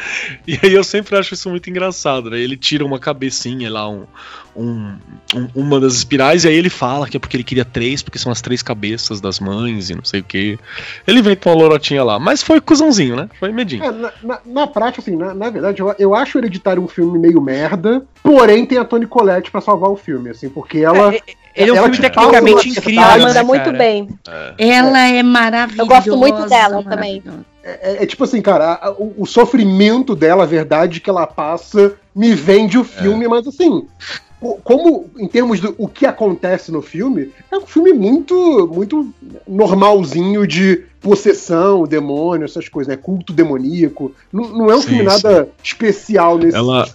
E 0.47 0.59
aí 0.63 0.73
eu 0.73 0.85
sempre 0.85 1.17
acho 1.17 1.35
isso 1.35 1.49
muito 1.49 1.69
engraçado, 1.71 2.31
né? 2.31 2.39
Ele 2.39 2.57
tira 2.57 2.85
uma 2.85 2.99
cabecinha 2.99 3.71
lá, 3.71 3.89
um, 3.89 4.07
um- 4.57 4.95
um- 5.35 5.49
uma 5.55 5.81
das 5.81 5.95
espirais, 5.95 6.45
e 6.45 6.49
aí 6.49 6.55
ele 6.55 6.71
fala 6.71 7.09
que 7.09 7.17
é 7.17 7.21
porque 7.21 7.37
ele 7.37 7.45
queria 7.45 7.65
três, 7.65 8.03
porque 8.03 8.19
são 8.19 8.31
as 8.31 8.41
três 8.41 8.63
cabeças 8.63 9.21
das 9.21 9.41
mães 9.41 9.91
e 9.91 9.95
não 9.95 10.05
sei 10.05 10.21
o 10.21 10.25
que. 10.25 10.59
Ele 11.07 11.19
inventa 11.21 11.49
uma 11.49 11.57
lorotinha 11.57 12.03
lá, 12.05 12.19
mas 12.19 12.43
foi 12.43 12.61
cuzãozinho, 12.61 13.17
né? 13.17 13.29
Foi 13.39 13.51
medinho. 13.53 13.85
É, 13.85 13.91
na, 13.93 14.13
na- 14.23 14.41
na 14.45 14.67
prática, 14.67 15.01
assim, 15.01 15.17
na, 15.17 15.35
na 15.35 15.51
verdade, 15.51 15.81
eu, 15.81 15.95
eu 15.99 16.15
acho 16.15 16.39
o 16.39 16.41
Hereditário 16.41 16.83
um 16.83 16.89
filme 16.89 17.19
meio 17.19 17.41
merda, 17.41 18.03
porém 18.23 18.65
tem 18.67 18.79
a 18.79 18.85
Toni 18.85 19.07
Collette 19.07 19.51
pra 19.51 19.61
salvar 19.61 19.91
o 19.91 19.97
filme, 19.97 20.31
assim, 20.31 20.49
porque 20.49 20.79
ela. 20.79 21.15
Ele 21.57 21.71
é 21.71 21.73
um 21.73 21.77
ela 21.77 21.85
filme 21.89 21.97
te 21.97 22.03
tecnicamente 22.03 22.69
incrível, 22.69 23.03
Ela 23.03 23.17
né, 23.19 23.25
manda 23.25 23.45
muito 23.45 23.65
cara? 23.65 23.79
bem. 23.79 24.09
Ela 24.59 25.01
é 25.09 25.23
maravilhosa. 25.23 25.83
Eu 25.83 25.87
gosto 25.87 26.17
muito 26.17 26.49
dela 26.49 26.83
também. 26.83 27.23
É, 27.63 28.03
é 28.03 28.07
tipo 28.07 28.25
assim, 28.25 28.43
cara, 28.43 28.73
a- 28.75 28.91
o, 28.91 29.15
o 29.19 29.27
sofrimento 29.27 30.15
dela, 30.17 30.43
a 30.43 30.47
verdade 30.47 31.01
que 31.01 31.09
ela 31.09 31.27
passa, 31.27 31.95
me 32.15 32.35
vende 32.35 32.77
o 32.77 32.83
filme, 32.85 33.27
mas 33.29 33.47
assim. 33.47 33.87
Co- 34.45 34.61
Como, 34.63 35.07
em 35.19 35.27
termos 35.27 35.59
do 35.61 35.75
o 35.79 35.89
que 35.89 36.05
acontece 36.05 36.71
no 36.71 36.83
filme, 36.83 37.31
é 37.51 37.57
um 37.57 37.67
filme 37.67 37.93
muito 37.95 38.69
muito 38.73 39.09
normalzinho 39.49 40.47
de 40.47 40.83
possessão, 41.01 41.85
demônio, 41.85 42.45
essas 42.45 42.69
coisas, 42.69 42.95
né? 42.95 43.01
Culto 43.03 43.33
demoníaco. 43.33 44.13
Não, 44.33 44.49
não 44.49 44.71
é 44.71 44.77
um 44.77 44.81
Sim, 44.81 44.89
filme 44.89 45.03
nada 45.05 45.49
especial 45.63 46.39
nesse 46.39 46.57
Ela, 46.57 46.89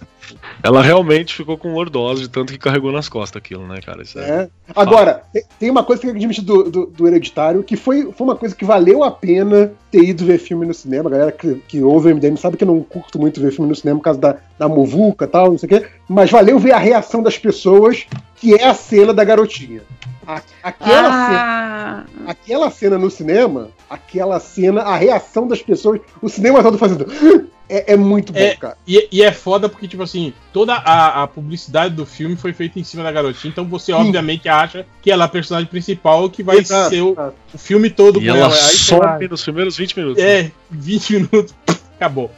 ela 0.62 0.82
realmente 0.82 1.34
ficou 1.34 1.56
com 1.58 1.72
lordose 1.74 2.22
de 2.22 2.28
tanto 2.28 2.52
que 2.52 2.58
carregou 2.58 2.92
nas 2.92 3.08
costas 3.08 3.40
aquilo, 3.40 3.66
né, 3.66 3.80
cara? 3.84 4.02
Isso 4.02 4.18
é- 4.18 4.22
É. 4.42 4.48
Agora, 4.74 5.22
te- 5.32 5.44
tem 5.58 5.70
uma 5.70 5.82
coisa 5.84 6.00
que 6.02 6.08
eu 6.08 6.12
admito 6.14 6.42
do, 6.42 6.64
do, 6.70 6.86
do 6.86 7.06
Hereditário, 7.08 7.62
que 7.62 7.76
foi, 7.76 8.10
foi 8.12 8.26
uma 8.26 8.36
coisa 8.36 8.54
que 8.54 8.64
valeu 8.64 9.02
a 9.02 9.10
pena 9.10 9.72
ter 9.90 10.02
ido 10.04 10.24
ver 10.24 10.38
filme 10.38 10.66
no 10.66 10.74
cinema. 10.74 11.08
A 11.08 11.12
galera 11.12 11.32
que, 11.32 11.54
que 11.68 11.82
ouve 11.82 12.10
o 12.12 12.14
MDM 12.16 12.36
sabe 12.36 12.56
que 12.56 12.64
eu 12.64 12.68
não 12.68 12.80
curto 12.82 13.18
muito 13.18 13.40
ver 13.40 13.52
filme 13.52 13.68
no 13.68 13.74
cinema 13.76 13.98
por 13.98 14.04
causa 14.04 14.20
da, 14.20 14.36
da 14.58 14.68
muvuca 14.68 15.24
e 15.24 15.28
tal, 15.28 15.50
não 15.50 15.58
sei 15.58 15.66
o 15.66 15.70
quê. 15.80 15.86
Mas 16.08 16.30
valeu 16.30 16.58
ver 16.58 16.72
a 16.72 16.78
reação 16.78 17.22
das 17.22 17.36
pessoas, 17.38 18.06
que 18.36 18.54
é 18.54 18.64
a 18.66 18.74
cena 18.74 19.12
da 19.12 19.24
garotinha. 19.24 19.82
A- 20.26 20.42
aquela, 20.62 21.10
cena, 21.26 21.40
Ah, 21.42 22.04
aquela 22.26 22.70
cena 22.70 22.96
no 22.98 23.10
cinema, 23.10 23.68
aquela 23.88 24.38
cena, 24.38 24.82
a 24.82 24.94
reação 24.96 25.48
das 25.48 25.60
pessoas, 25.60 26.00
o 26.22 26.28
cinema 26.28 26.62
todo 26.62 26.78
fazendo. 26.78 27.06
É, 27.70 27.92
é 27.92 27.96
muito 27.96 28.32
bom, 28.32 28.38
É, 28.38 28.56
cara. 28.56 28.76
E, 28.86 29.08
e 29.12 29.22
é 29.22 29.30
foda 29.30 29.68
porque, 29.68 29.86
tipo 29.86 30.02
assim, 30.02 30.32
toda 30.52 30.74
a, 30.74 31.22
a 31.22 31.26
publicidade 31.26 31.94
do 31.94 32.04
filme 32.04 32.34
foi 32.36 32.52
feita 32.52 32.80
em 32.80 32.84
cima 32.84 33.04
da 33.04 33.12
garotinha, 33.12 33.50
então 33.50 33.64
você 33.64 33.92
obviamente 33.92 34.48
acha 34.48 34.84
que 35.00 35.10
ela 35.10 35.24
é 35.24 35.26
a 35.26 35.28
personagem 35.28 35.68
principal 35.68 36.28
que 36.28 36.42
vai 36.42 36.58
Exato, 36.58 36.90
ser 36.90 37.00
o, 37.02 37.16
o 37.54 37.58
filme 37.58 37.88
todo 37.88 38.20
E 38.20 38.24
com 38.24 38.30
ela 38.30 38.38
ela. 38.46 38.54
Aí 38.54 38.76
some 38.76 39.28
nos 39.28 39.42
primeiros 39.42 39.76
20 39.76 39.96
minutos. 39.96 40.22
É, 40.22 40.50
20 40.70 41.12
minutos, 41.14 41.54
acabou. 41.94 42.30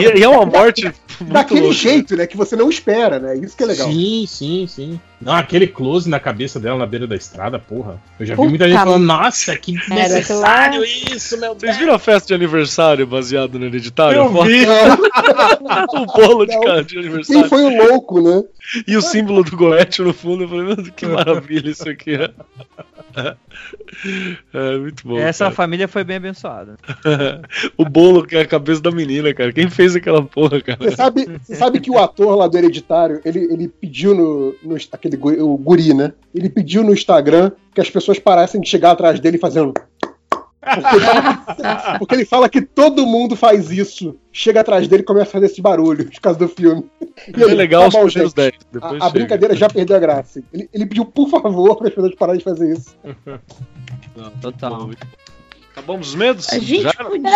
E, 0.00 0.18
e 0.18 0.22
é 0.22 0.28
uma 0.28 0.44
morte 0.44 0.84
muito 1.20 1.32
Daquele 1.32 1.60
louca. 1.60 1.76
jeito, 1.76 2.16
né? 2.16 2.26
Que 2.26 2.36
você 2.36 2.56
não 2.56 2.68
espera, 2.68 3.18
né? 3.18 3.36
Isso 3.36 3.56
que 3.56 3.62
é 3.62 3.66
legal. 3.66 3.90
Sim, 3.90 4.24
sim, 4.26 4.66
sim. 4.66 5.00
Não, 5.24 5.34
aquele 5.34 5.66
close 5.66 6.08
na 6.08 6.18
cabeça 6.18 6.58
dela 6.58 6.78
na 6.78 6.86
beira 6.86 7.06
da 7.06 7.16
estrada, 7.16 7.58
porra. 7.58 8.00
Eu 8.18 8.26
já 8.26 8.34
vi 8.34 8.36
Puta 8.36 8.48
muita 8.48 8.68
gente 8.68 8.78
falando, 8.78 9.04
nossa, 9.04 9.56
que 9.56 9.72
desnecessário 9.72 10.84
isso, 10.84 11.38
meu 11.38 11.54
Deus. 11.54 11.60
Vocês 11.60 11.76
viram 11.76 11.94
a 11.94 11.98
festa 11.98 12.28
de 12.28 12.34
aniversário 12.34 13.06
baseado 13.06 13.58
no 13.58 13.66
hereditário? 13.66 14.18
Eu 14.18 14.44
vi. 14.44 14.64
o 15.94 16.06
bolo 16.06 16.46
de, 16.46 16.58
cara 16.60 16.82
de 16.82 16.94
Quem 16.94 17.04
aniversário. 17.04 17.48
foi 17.48 17.62
o 17.62 17.88
louco, 17.88 18.20
né? 18.20 18.42
E 18.86 18.96
o 18.96 19.02
símbolo 19.02 19.42
do 19.44 19.56
Goethe 19.56 20.02
no 20.02 20.12
fundo. 20.12 20.44
Eu 20.44 20.48
falei, 20.48 20.90
que 20.96 21.06
maravilha 21.06 21.70
isso 21.70 21.88
aqui. 21.88 22.14
É, 22.14 22.30
é 24.54 24.78
muito 24.78 25.06
bom. 25.06 25.18
Essa 25.18 25.44
cara. 25.44 25.54
família 25.54 25.88
foi 25.88 26.04
bem 26.04 26.16
abençoada. 26.16 26.76
o 27.76 27.84
bolo 27.84 28.26
que 28.26 28.36
é 28.36 28.40
a 28.40 28.46
cabeça 28.46 28.80
da 28.80 28.90
menina, 28.90 29.34
cara. 29.34 29.52
Quem 29.52 29.68
fez 29.68 29.94
aquela 29.94 30.22
porra, 30.22 30.60
cara? 30.60 30.78
Você 30.80 30.96
sabe, 30.96 31.26
você 31.42 31.54
sabe 31.54 31.80
que 31.80 31.90
o 31.90 31.98
ator 31.98 32.36
lá 32.36 32.48
do 32.48 32.56
Hereditário, 32.56 33.20
ele, 33.24 33.40
ele 33.52 33.68
pediu 33.68 34.14
no, 34.14 34.54
no. 34.62 34.76
aquele 34.92 35.11
guri, 35.16 35.40
o 35.40 35.56
guri, 35.56 35.94
né? 35.94 36.12
Ele 36.34 36.48
pediu 36.48 36.82
no 36.82 36.92
Instagram 36.92 37.52
que 37.74 37.80
as 37.80 37.90
pessoas 37.90 38.18
parassem 38.18 38.60
de 38.60 38.68
chegar 38.68 38.92
atrás 38.92 39.18
dele 39.20 39.38
fazendo. 39.38 39.72
Porque 40.62 40.94
ele, 40.94 41.04
fala, 41.04 41.98
porque 41.98 42.14
ele 42.14 42.24
fala 42.24 42.48
que 42.48 42.62
todo 42.62 43.04
mundo 43.04 43.34
faz 43.34 43.70
isso. 43.72 44.14
Chega 44.32 44.60
atrás 44.60 44.86
dele 44.86 45.02
e 45.02 45.04
começa 45.04 45.28
a 45.30 45.32
fazer 45.32 45.46
esse 45.46 45.60
barulho 45.60 46.08
por 46.08 46.20
causa 46.20 46.38
do 46.38 46.48
filme. 46.48 46.84
E 47.02 47.42
É 47.42 47.44
ele, 47.44 47.54
legal 47.54 47.82
tá 47.82 47.88
os 47.88 47.94
bom, 47.94 48.04
primeiros 48.06 48.32
gente. 48.32 48.36
10. 48.36 48.52
A, 48.52 48.58
Depois 48.72 49.02
a 49.02 49.10
brincadeira 49.10 49.56
já 49.56 49.68
perdeu 49.68 49.96
a 49.96 49.98
graça. 49.98 50.40
Ele, 50.52 50.68
ele 50.72 50.86
pediu, 50.86 51.04
por 51.04 51.28
favor, 51.28 51.76
para 51.76 51.88
as 51.88 51.94
pessoas 51.94 52.14
pararem 52.14 52.38
de 52.38 52.44
fazer 52.44 52.72
isso. 52.72 52.96
Não, 54.16 54.30
Total. 54.40 54.88
Acabamos 55.72 56.08
os 56.08 56.14
medos? 56.14 56.48
a 56.50 56.58
gente 56.58 56.82
Já? 56.82 56.90
É 56.90 57.04
podia. 57.04 57.30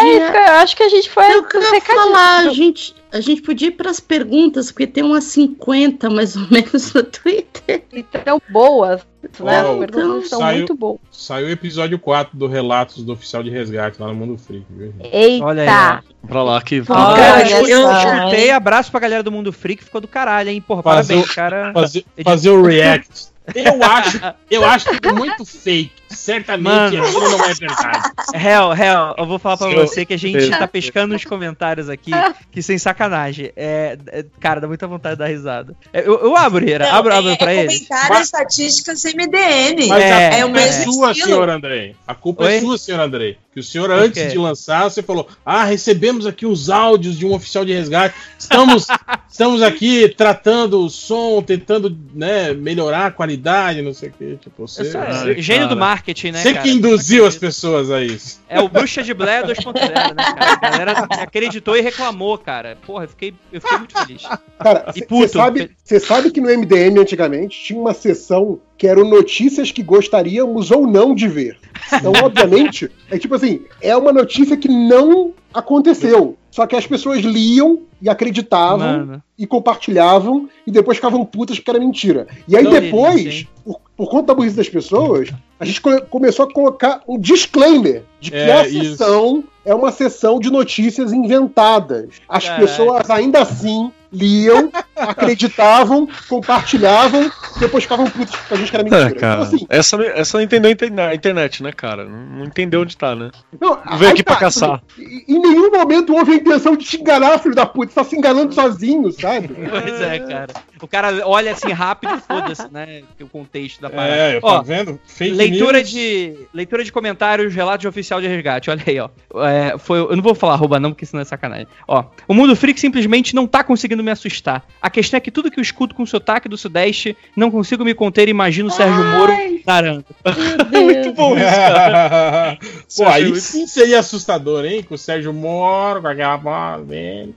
eu 0.46 0.52
acho 0.60 0.76
que 0.76 0.82
a 0.82 0.88
gente 0.88 1.08
foi. 1.10 1.24
Eu 1.34 1.44
queria 1.44 1.70
recadinho. 1.70 2.04
falar, 2.04 2.38
a 2.46 2.52
gente, 2.52 2.94
a 3.10 3.20
gente 3.20 3.40
podia 3.40 3.68
ir 3.68 3.72
para 3.72 3.90
as 3.90 3.98
perguntas, 3.98 4.70
porque 4.70 4.86
tem 4.86 5.02
umas 5.02 5.24
50 5.24 6.10
mais 6.10 6.36
ou 6.36 6.46
menos 6.50 6.92
no 6.92 7.02
Twitter. 7.02 7.82
Então, 7.92 8.40
boas. 8.50 9.00
Né? 9.40 9.58
As 9.58 9.78
perguntas 9.78 10.24
estão 10.24 10.38
saiu- 10.38 10.56
muito 10.58 10.74
boas. 10.74 10.98
Saiu 11.10 11.46
o 11.46 11.50
episódio 11.50 11.98
4 11.98 12.36
do 12.38 12.46
Relatos 12.46 13.02
do 13.02 13.12
Oficial 13.14 13.42
de 13.42 13.50
Resgate 13.50 14.00
lá 14.00 14.08
no 14.08 14.14
Mundo 14.14 14.38
Freak, 14.38 14.64
viu? 14.70 14.92
gente? 14.92 15.08
Eita! 15.16 15.44
Olha 15.44 15.62
aí, 15.62 16.28
pra 16.28 16.42
lá 16.44 16.60
que. 16.62 16.82
Olha 16.88 17.16
Cara, 17.16 17.50
eu 17.50 17.82
só, 17.82 18.18
escutei, 18.18 18.50
abraço 18.50 18.90
pra 18.90 19.00
galera 19.00 19.22
do 19.22 19.32
Mundo 19.32 19.52
Freak, 19.52 19.82
ficou 19.82 20.00
do 20.00 20.06
caralho, 20.06 20.50
hein? 20.50 20.60
Porra, 20.60 20.82
Fazer 20.82 21.14
parabéns, 21.14 21.30
o- 21.30 21.34
cara. 21.34 21.72
Fazer, 21.72 22.04
fazer 22.22 22.50
o 22.50 22.62
react. 22.62 23.34
Eu 23.54 23.80
acho, 23.82 24.20
eu 24.50 24.64
acho 24.64 24.90
que 25.00 25.08
é 25.08 25.12
muito 25.12 25.44
fake. 25.44 25.92
Certamente 26.08 26.62
Mano. 26.62 27.04
aquilo 27.04 27.30
não 27.30 27.44
é 27.44 27.54
verdade. 27.54 28.10
Hell, 28.34 28.72
hell, 28.74 29.14
eu 29.18 29.26
vou 29.26 29.38
falar 29.38 29.56
pra 29.56 29.70
Eu- 29.70 29.86
você 29.86 30.04
que 30.04 30.14
a 30.14 30.16
gente 30.18 30.48
tá 30.50 30.66
pescando 30.66 31.12
nos 31.14 31.24
comentários 31.24 31.88
aqui, 31.88 32.10
que 32.50 32.62
sem 32.62 32.78
sacanagem. 32.78 33.52
É, 33.56 33.96
é- 34.08 34.24
cara, 34.40 34.60
dá 34.60 34.68
muita 34.68 34.86
vontade 34.86 35.14
de 35.16 35.18
dar 35.20 35.26
risada. 35.28 35.74
É, 35.92 36.00
Eu, 36.06 36.18
eu 36.20 36.36
abro, 36.36 36.64
Rira, 36.64 36.90
abro, 36.92 37.12
abro 37.14 37.30
é, 37.30 37.36
pra 37.36 37.52
é 37.52 37.64
eles. 37.64 37.86
comentário 37.88 38.22
estatísticas 38.22 39.02
MDM. 39.04 39.88
Mas 39.88 40.02
É, 40.04 40.12
a 40.12 40.20
é 40.38 40.44
o 40.44 40.48
culpa 40.48 40.60
é, 40.60 40.64
mesmo 40.64 40.92
sua, 40.92 41.10
estilo. 41.12 41.28
senhor 41.28 41.48
Andrei. 41.50 41.96
A 42.06 42.14
culpa 42.14 42.44
é 42.44 42.54
Oi? 42.56 42.60
sua, 42.60 42.78
senhor 42.78 43.00
Andrei. 43.00 43.38
Que 43.52 43.60
o 43.60 43.64
senhor, 43.64 43.90
antes 43.90 44.30
de 44.32 44.36
lançar, 44.38 44.84
você 44.84 45.02
falou: 45.02 45.26
Ah, 45.44 45.64
recebemos 45.64 46.26
aqui 46.26 46.44
os 46.44 46.68
áudios 46.68 47.18
de 47.18 47.24
um 47.24 47.32
oficial 47.32 47.64
de 47.64 47.72
resgate. 47.72 48.14
Estamos, 48.38 48.86
estamos 49.30 49.62
aqui 49.62 50.08
tratando 50.10 50.84
o 50.84 50.90
som, 50.90 51.40
tentando 51.42 51.96
né, 52.14 52.52
melhorar 52.52 53.06
a 53.06 53.10
qualidade, 53.10 53.80
não 53.80 53.94
sei 53.94 54.10
o 54.10 54.12
quê. 54.12 54.38
Tipo, 54.42 54.68
você, 54.68 54.82
Eu 54.82 54.92
sou 54.92 55.34
gênio 55.42 55.62
cara. 55.62 55.74
do 55.74 55.76
marketing, 55.96 56.32
né, 56.32 56.42
você 56.42 56.52
cara? 56.52 56.64
que 56.64 56.70
induziu 56.70 57.26
as 57.26 57.36
pessoas 57.36 57.90
a 57.90 58.02
isso. 58.02 58.40
É 58.48 58.60
o 58.60 58.68
Bruxa 58.68 59.02
de 59.02 59.14
Blair 59.14 59.46
2.0, 59.46 60.14
né, 60.14 60.24
cara? 60.24 60.52
A 60.52 60.56
galera 60.56 60.92
acreditou 61.22 61.76
e 61.76 61.80
reclamou, 61.80 62.36
cara. 62.38 62.76
Porra, 62.86 63.04
eu 63.04 63.08
fiquei, 63.08 63.34
eu 63.52 63.60
fiquei 63.60 63.78
muito 63.78 63.98
feliz. 63.98 64.22
Cara, 64.58 64.92
você 64.92 65.28
sabe, 65.28 65.70
cê 65.84 65.98
sabe 65.98 66.30
que 66.30 66.40
no 66.40 66.48
MDM 66.48 66.98
antigamente 67.00 67.58
tinha 67.62 67.80
uma 67.80 67.94
sessão 67.94 68.60
que 68.76 68.86
eram 68.86 69.08
notícias 69.08 69.70
que 69.70 69.82
gostaríamos 69.82 70.70
ou 70.70 70.86
não 70.86 71.14
de 71.14 71.28
ver. 71.28 71.58
Então, 71.92 72.12
obviamente, 72.22 72.90
é 73.10 73.18
tipo 73.18 73.34
assim, 73.34 73.62
é 73.80 73.96
uma 73.96 74.12
notícia 74.12 74.56
que 74.56 74.68
não 74.68 75.32
aconteceu. 75.52 76.36
Só 76.50 76.66
que 76.66 76.76
as 76.76 76.86
pessoas 76.86 77.20
liam 77.20 77.82
e 78.00 78.08
acreditavam 78.08 78.78
Mano. 78.78 79.22
e 79.38 79.46
compartilhavam 79.46 80.48
e 80.66 80.70
depois 80.70 80.96
ficavam 80.96 81.24
putas 81.24 81.58
porque 81.58 81.70
era 81.70 81.78
mentira. 81.78 82.26
E 82.48 82.56
aí 82.56 82.64
Não, 82.64 82.70
depois, 82.70 83.46
por, 83.64 83.80
por 83.96 84.10
conta 84.10 84.28
da 84.28 84.34
burrice 84.34 84.56
das 84.56 84.68
pessoas, 84.68 85.30
a 85.58 85.64
gente 85.64 85.80
co- 85.80 86.02
começou 86.02 86.44
a 86.44 86.52
colocar 86.52 87.00
um 87.08 87.18
disclaimer 87.18 88.02
de 88.20 88.30
que 88.30 88.36
É, 88.36 88.52
a 88.52 88.66
isso. 88.68 88.90
sessão 88.96 89.44
é 89.64 89.74
uma 89.74 89.90
sessão 89.90 90.38
de 90.38 90.50
notícias 90.50 91.12
inventadas. 91.12 92.08
As 92.28 92.44
Caralho. 92.44 92.66
pessoas 92.66 93.10
ainda 93.10 93.40
assim 93.42 93.90
liam, 94.12 94.70
acreditavam, 94.96 96.08
compartilhavam, 96.28 97.30
depois 97.58 97.84
ficavam 97.84 98.10
putos 98.10 98.34
porque 98.36 98.54
a 98.54 98.56
gente 98.56 98.70
que 98.70 98.76
era 98.76 98.84
mentira. 98.84 99.08
É, 99.08 99.12
cara. 99.12 99.42
Então, 99.42 99.54
assim, 99.54 99.66
essa, 99.68 100.02
essa 100.02 100.38
não 100.38 100.44
entendeu 100.44 100.70
a 101.08 101.14
internet, 101.14 101.62
né, 101.62 101.72
cara? 101.72 102.04
Não, 102.04 102.44
entendeu 102.44 102.82
onde 102.82 102.96
tá, 102.96 103.14
né? 103.14 103.30
não, 103.60 103.78
Não 103.84 103.98
veio 103.98 104.12
aqui 104.12 104.22
pra 104.22 104.34
tá, 104.34 104.40
caçar. 104.40 104.82
Em 104.98 105.36
em 105.36 105.40
nenhum 105.40 105.70
momento 105.70 106.14
houve 106.14 106.32
a 106.32 106.36
intenção 106.36 106.76
de 106.76 106.84
te 106.84 107.00
enganar, 107.00 107.38
filho 107.38 107.54
da 107.54 107.66
puta. 107.66 107.92
Você 107.92 107.94
tá 107.94 108.04
se 108.04 108.16
enganando 108.16 108.54
sozinho, 108.54 109.12
sabe? 109.12 109.48
Pois 109.48 110.00
é, 110.00 110.18
cara. 110.20 110.54
O 110.80 110.88
cara 110.88 111.26
olha 111.26 111.52
assim 111.52 111.72
rápido 111.72 112.14
e 112.14 112.20
foda-se, 112.20 112.72
né? 112.72 113.02
O 113.20 113.28
contexto 113.28 113.80
da 113.80 113.90
parada. 113.90 114.14
É, 114.14 114.36
eu 114.36 114.40
tô 114.40 114.46
Ó, 114.46 114.62
vendo? 114.62 114.98
Fake 115.06 115.34
leitura 115.34 115.78
news. 115.78 115.90
de 115.90 116.36
leitura 116.52 116.84
de 116.84 116.92
comentários, 116.92 117.54
relato 117.54 117.82
de 117.82 117.88
oficial 117.88 118.20
de 118.20 118.28
resgate. 118.28 118.70
Olha 118.70 118.82
aí, 118.86 118.98
ó. 118.98 119.08
É, 119.46 119.76
foi, 119.78 119.98
eu 119.98 120.16
não 120.16 120.22
vou 120.22 120.34
falar 120.34 120.54
arroba 120.54 120.80
não, 120.80 120.90
porque 120.90 121.06
senão 121.06 121.22
é 121.22 121.24
sacanagem. 121.24 121.66
Ó, 121.86 122.04
o 122.26 122.34
mundo 122.34 122.56
freak 122.56 122.80
simplesmente 122.80 123.34
não 123.34 123.46
tá 123.46 123.62
conseguindo 123.62 123.95
me 124.02 124.10
assustar. 124.10 124.64
A 124.80 124.90
questão 124.90 125.18
é 125.18 125.20
que 125.20 125.30
tudo 125.30 125.50
que 125.50 125.58
eu 125.58 125.62
escuto 125.62 125.94
com 125.94 126.06
sotaque 126.06 126.48
do 126.48 126.56
sudeste, 126.58 127.16
não 127.36 127.50
consigo 127.50 127.84
me 127.84 127.94
conter 127.94 128.28
e 128.28 128.30
imagino 128.30 128.68
o 128.68 128.72
Sérgio 128.72 129.04
Moro 129.04 129.32
narrando. 129.66 130.04
Muito 130.72 131.12
bom 131.12 131.36
isso, 131.36 131.44
cara. 131.44 132.58
Pô, 132.96 133.06
aí 133.06 133.40
sim 133.40 133.66
seria 133.66 134.00
assustador, 134.00 134.64
hein? 134.64 134.82
Com 134.82 134.94
o 134.94 134.98
Sérgio 134.98 135.32
Moro, 135.32 136.02
com 136.02 136.08
aquela 136.08 136.36
voz 136.36 136.86
dele. 136.86 137.34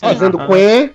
Fazendo 0.00 0.38
quen. 0.46 0.90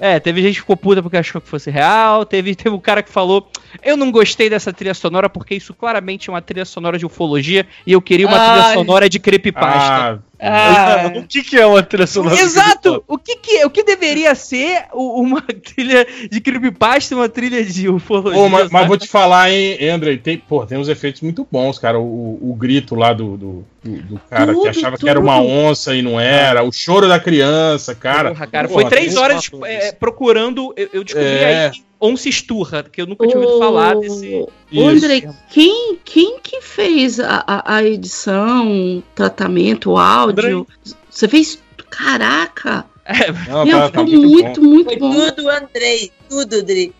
É, 0.00 0.18
teve 0.18 0.42
gente 0.42 0.54
que 0.54 0.60
ficou 0.60 0.76
puta 0.76 1.02
porque 1.02 1.16
achou 1.16 1.40
que 1.40 1.48
fosse 1.48 1.70
real. 1.70 2.26
Teve, 2.26 2.54
teve 2.54 2.74
um 2.74 2.80
cara 2.80 3.02
que 3.02 3.10
falou: 3.10 3.48
Eu 3.82 3.96
não 3.96 4.10
gostei 4.10 4.50
dessa 4.50 4.72
trilha 4.72 4.94
sonora 4.94 5.28
porque 5.28 5.54
isso 5.54 5.72
claramente 5.72 6.28
é 6.28 6.32
uma 6.32 6.42
trilha 6.42 6.64
sonora 6.64 6.98
de 6.98 7.06
ufologia 7.06 7.66
e 7.86 7.92
eu 7.92 8.02
queria 8.02 8.26
uma 8.26 8.38
trilha 8.38 8.66
Ai. 8.66 8.74
sonora 8.74 9.08
de 9.08 9.18
creepypasta. 9.18 9.92
Ah, 9.92 10.18
Ah, 10.40 11.12
O 11.16 11.22
que, 11.26 11.42
que 11.42 11.58
é 11.58 11.66
uma 11.66 11.82
trilha 11.82 12.06
sonora? 12.06 12.36
Exato! 12.40 13.02
O 13.08 13.18
que, 13.18 13.36
que, 13.36 13.64
o 13.64 13.70
que 13.70 13.82
deveria 13.82 14.34
ser 14.34 14.84
uma 14.92 15.42
trilha 15.74 16.06
de 16.30 16.40
creepypasta 16.40 17.14
e 17.14 17.16
uma 17.16 17.28
trilha 17.28 17.64
de 17.64 17.88
ufologia? 17.88 18.40
Pô, 18.40 18.48
mas, 18.48 18.70
mas 18.70 18.86
vou 18.86 18.96
te 18.96 19.08
falar, 19.08 19.50
hein, 19.50 19.78
André, 19.90 20.16
tem, 20.16 20.38
pô, 20.38 20.64
tem 20.64 20.78
uns 20.78 20.88
efeitos 20.88 21.22
muito 21.22 21.46
bons, 21.50 21.78
cara. 21.78 21.98
O, 21.98 22.38
o 22.50 22.54
grito 22.54 22.94
lá 22.94 23.12
do, 23.12 23.36
do, 23.36 23.66
do- 23.82 24.20
cara 24.30 24.52
que 24.52 24.58
Tudo, 24.58 24.68
achava 24.68 24.96
que 24.96 25.08
era 25.08 25.18
uma 25.20 25.36
tudo. 25.38 25.48
onça 25.48 25.94
e 25.94 26.02
não 26.02 26.20
era, 26.20 26.62
o 26.62 26.70
choro 26.72 27.08
da 27.08 27.18
criança, 27.18 27.94
cara. 27.94 28.30
Porra, 28.30 28.46
cara, 28.46 28.68
Porra, 28.68 28.80
foi 28.82 28.90
três 28.90 29.16
horas 29.16 29.50
é, 29.64 29.92
procurando. 29.92 30.72
Eu, 30.76 30.88
eu 30.92 31.04
descobri 31.04 31.26
É. 31.28 31.66
aí 31.68 31.82
onça 32.00 32.28
esturra, 32.28 32.82
que 32.82 33.00
eu 33.00 33.06
nunca 33.06 33.26
tinha 33.26 33.38
ouvido 33.38 33.58
falar 33.58 33.96
desse. 33.96 34.46
André, 34.76 35.28
quem, 35.50 35.98
quem 36.04 36.38
que 36.40 36.60
fez 36.60 37.18
a, 37.20 37.44
a, 37.46 37.76
a 37.76 37.84
edição, 37.84 39.02
tratamento, 39.14 39.92
o 39.92 39.98
áudio? 39.98 40.66
Você 41.10 41.26
fez. 41.28 41.58
Caraca! 41.90 42.84
É, 43.04 43.32
Não, 43.50 43.64
Meu, 43.64 43.78
tá, 43.78 43.90
tá 43.90 44.04
ficou 44.04 44.04
muito, 44.06 44.28
muito, 44.28 44.60
bom. 44.60 44.66
muito 44.66 44.88
Foi 44.90 44.98
bom. 44.98 45.30
tudo, 45.30 45.48
Andrei. 45.48 46.12
Tudo, 46.28 46.62
Dri. 46.62 46.92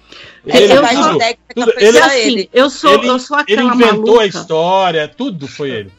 Ele- 0.47 0.65
Ele, 0.65 0.73
eu 0.73 0.83
tudo, 0.83 1.03
sou- 1.03 1.19
tudo, 1.55 1.73
ele, 1.79 1.99
só 1.99 2.07
assim, 2.07 2.19
ele. 2.19 2.51
eu 2.55 2.71
sou, 2.71 2.95
ele, 2.95 3.09
eu 3.09 3.19
sou 3.19 3.37
ele 3.41 3.43
aquela 3.53 3.75
inventou 3.75 3.97
maluca. 4.07 4.23
a 4.23 4.27
história, 4.27 5.09
tudo 5.09 5.47
foi 5.47 5.71
ele. 5.71 5.93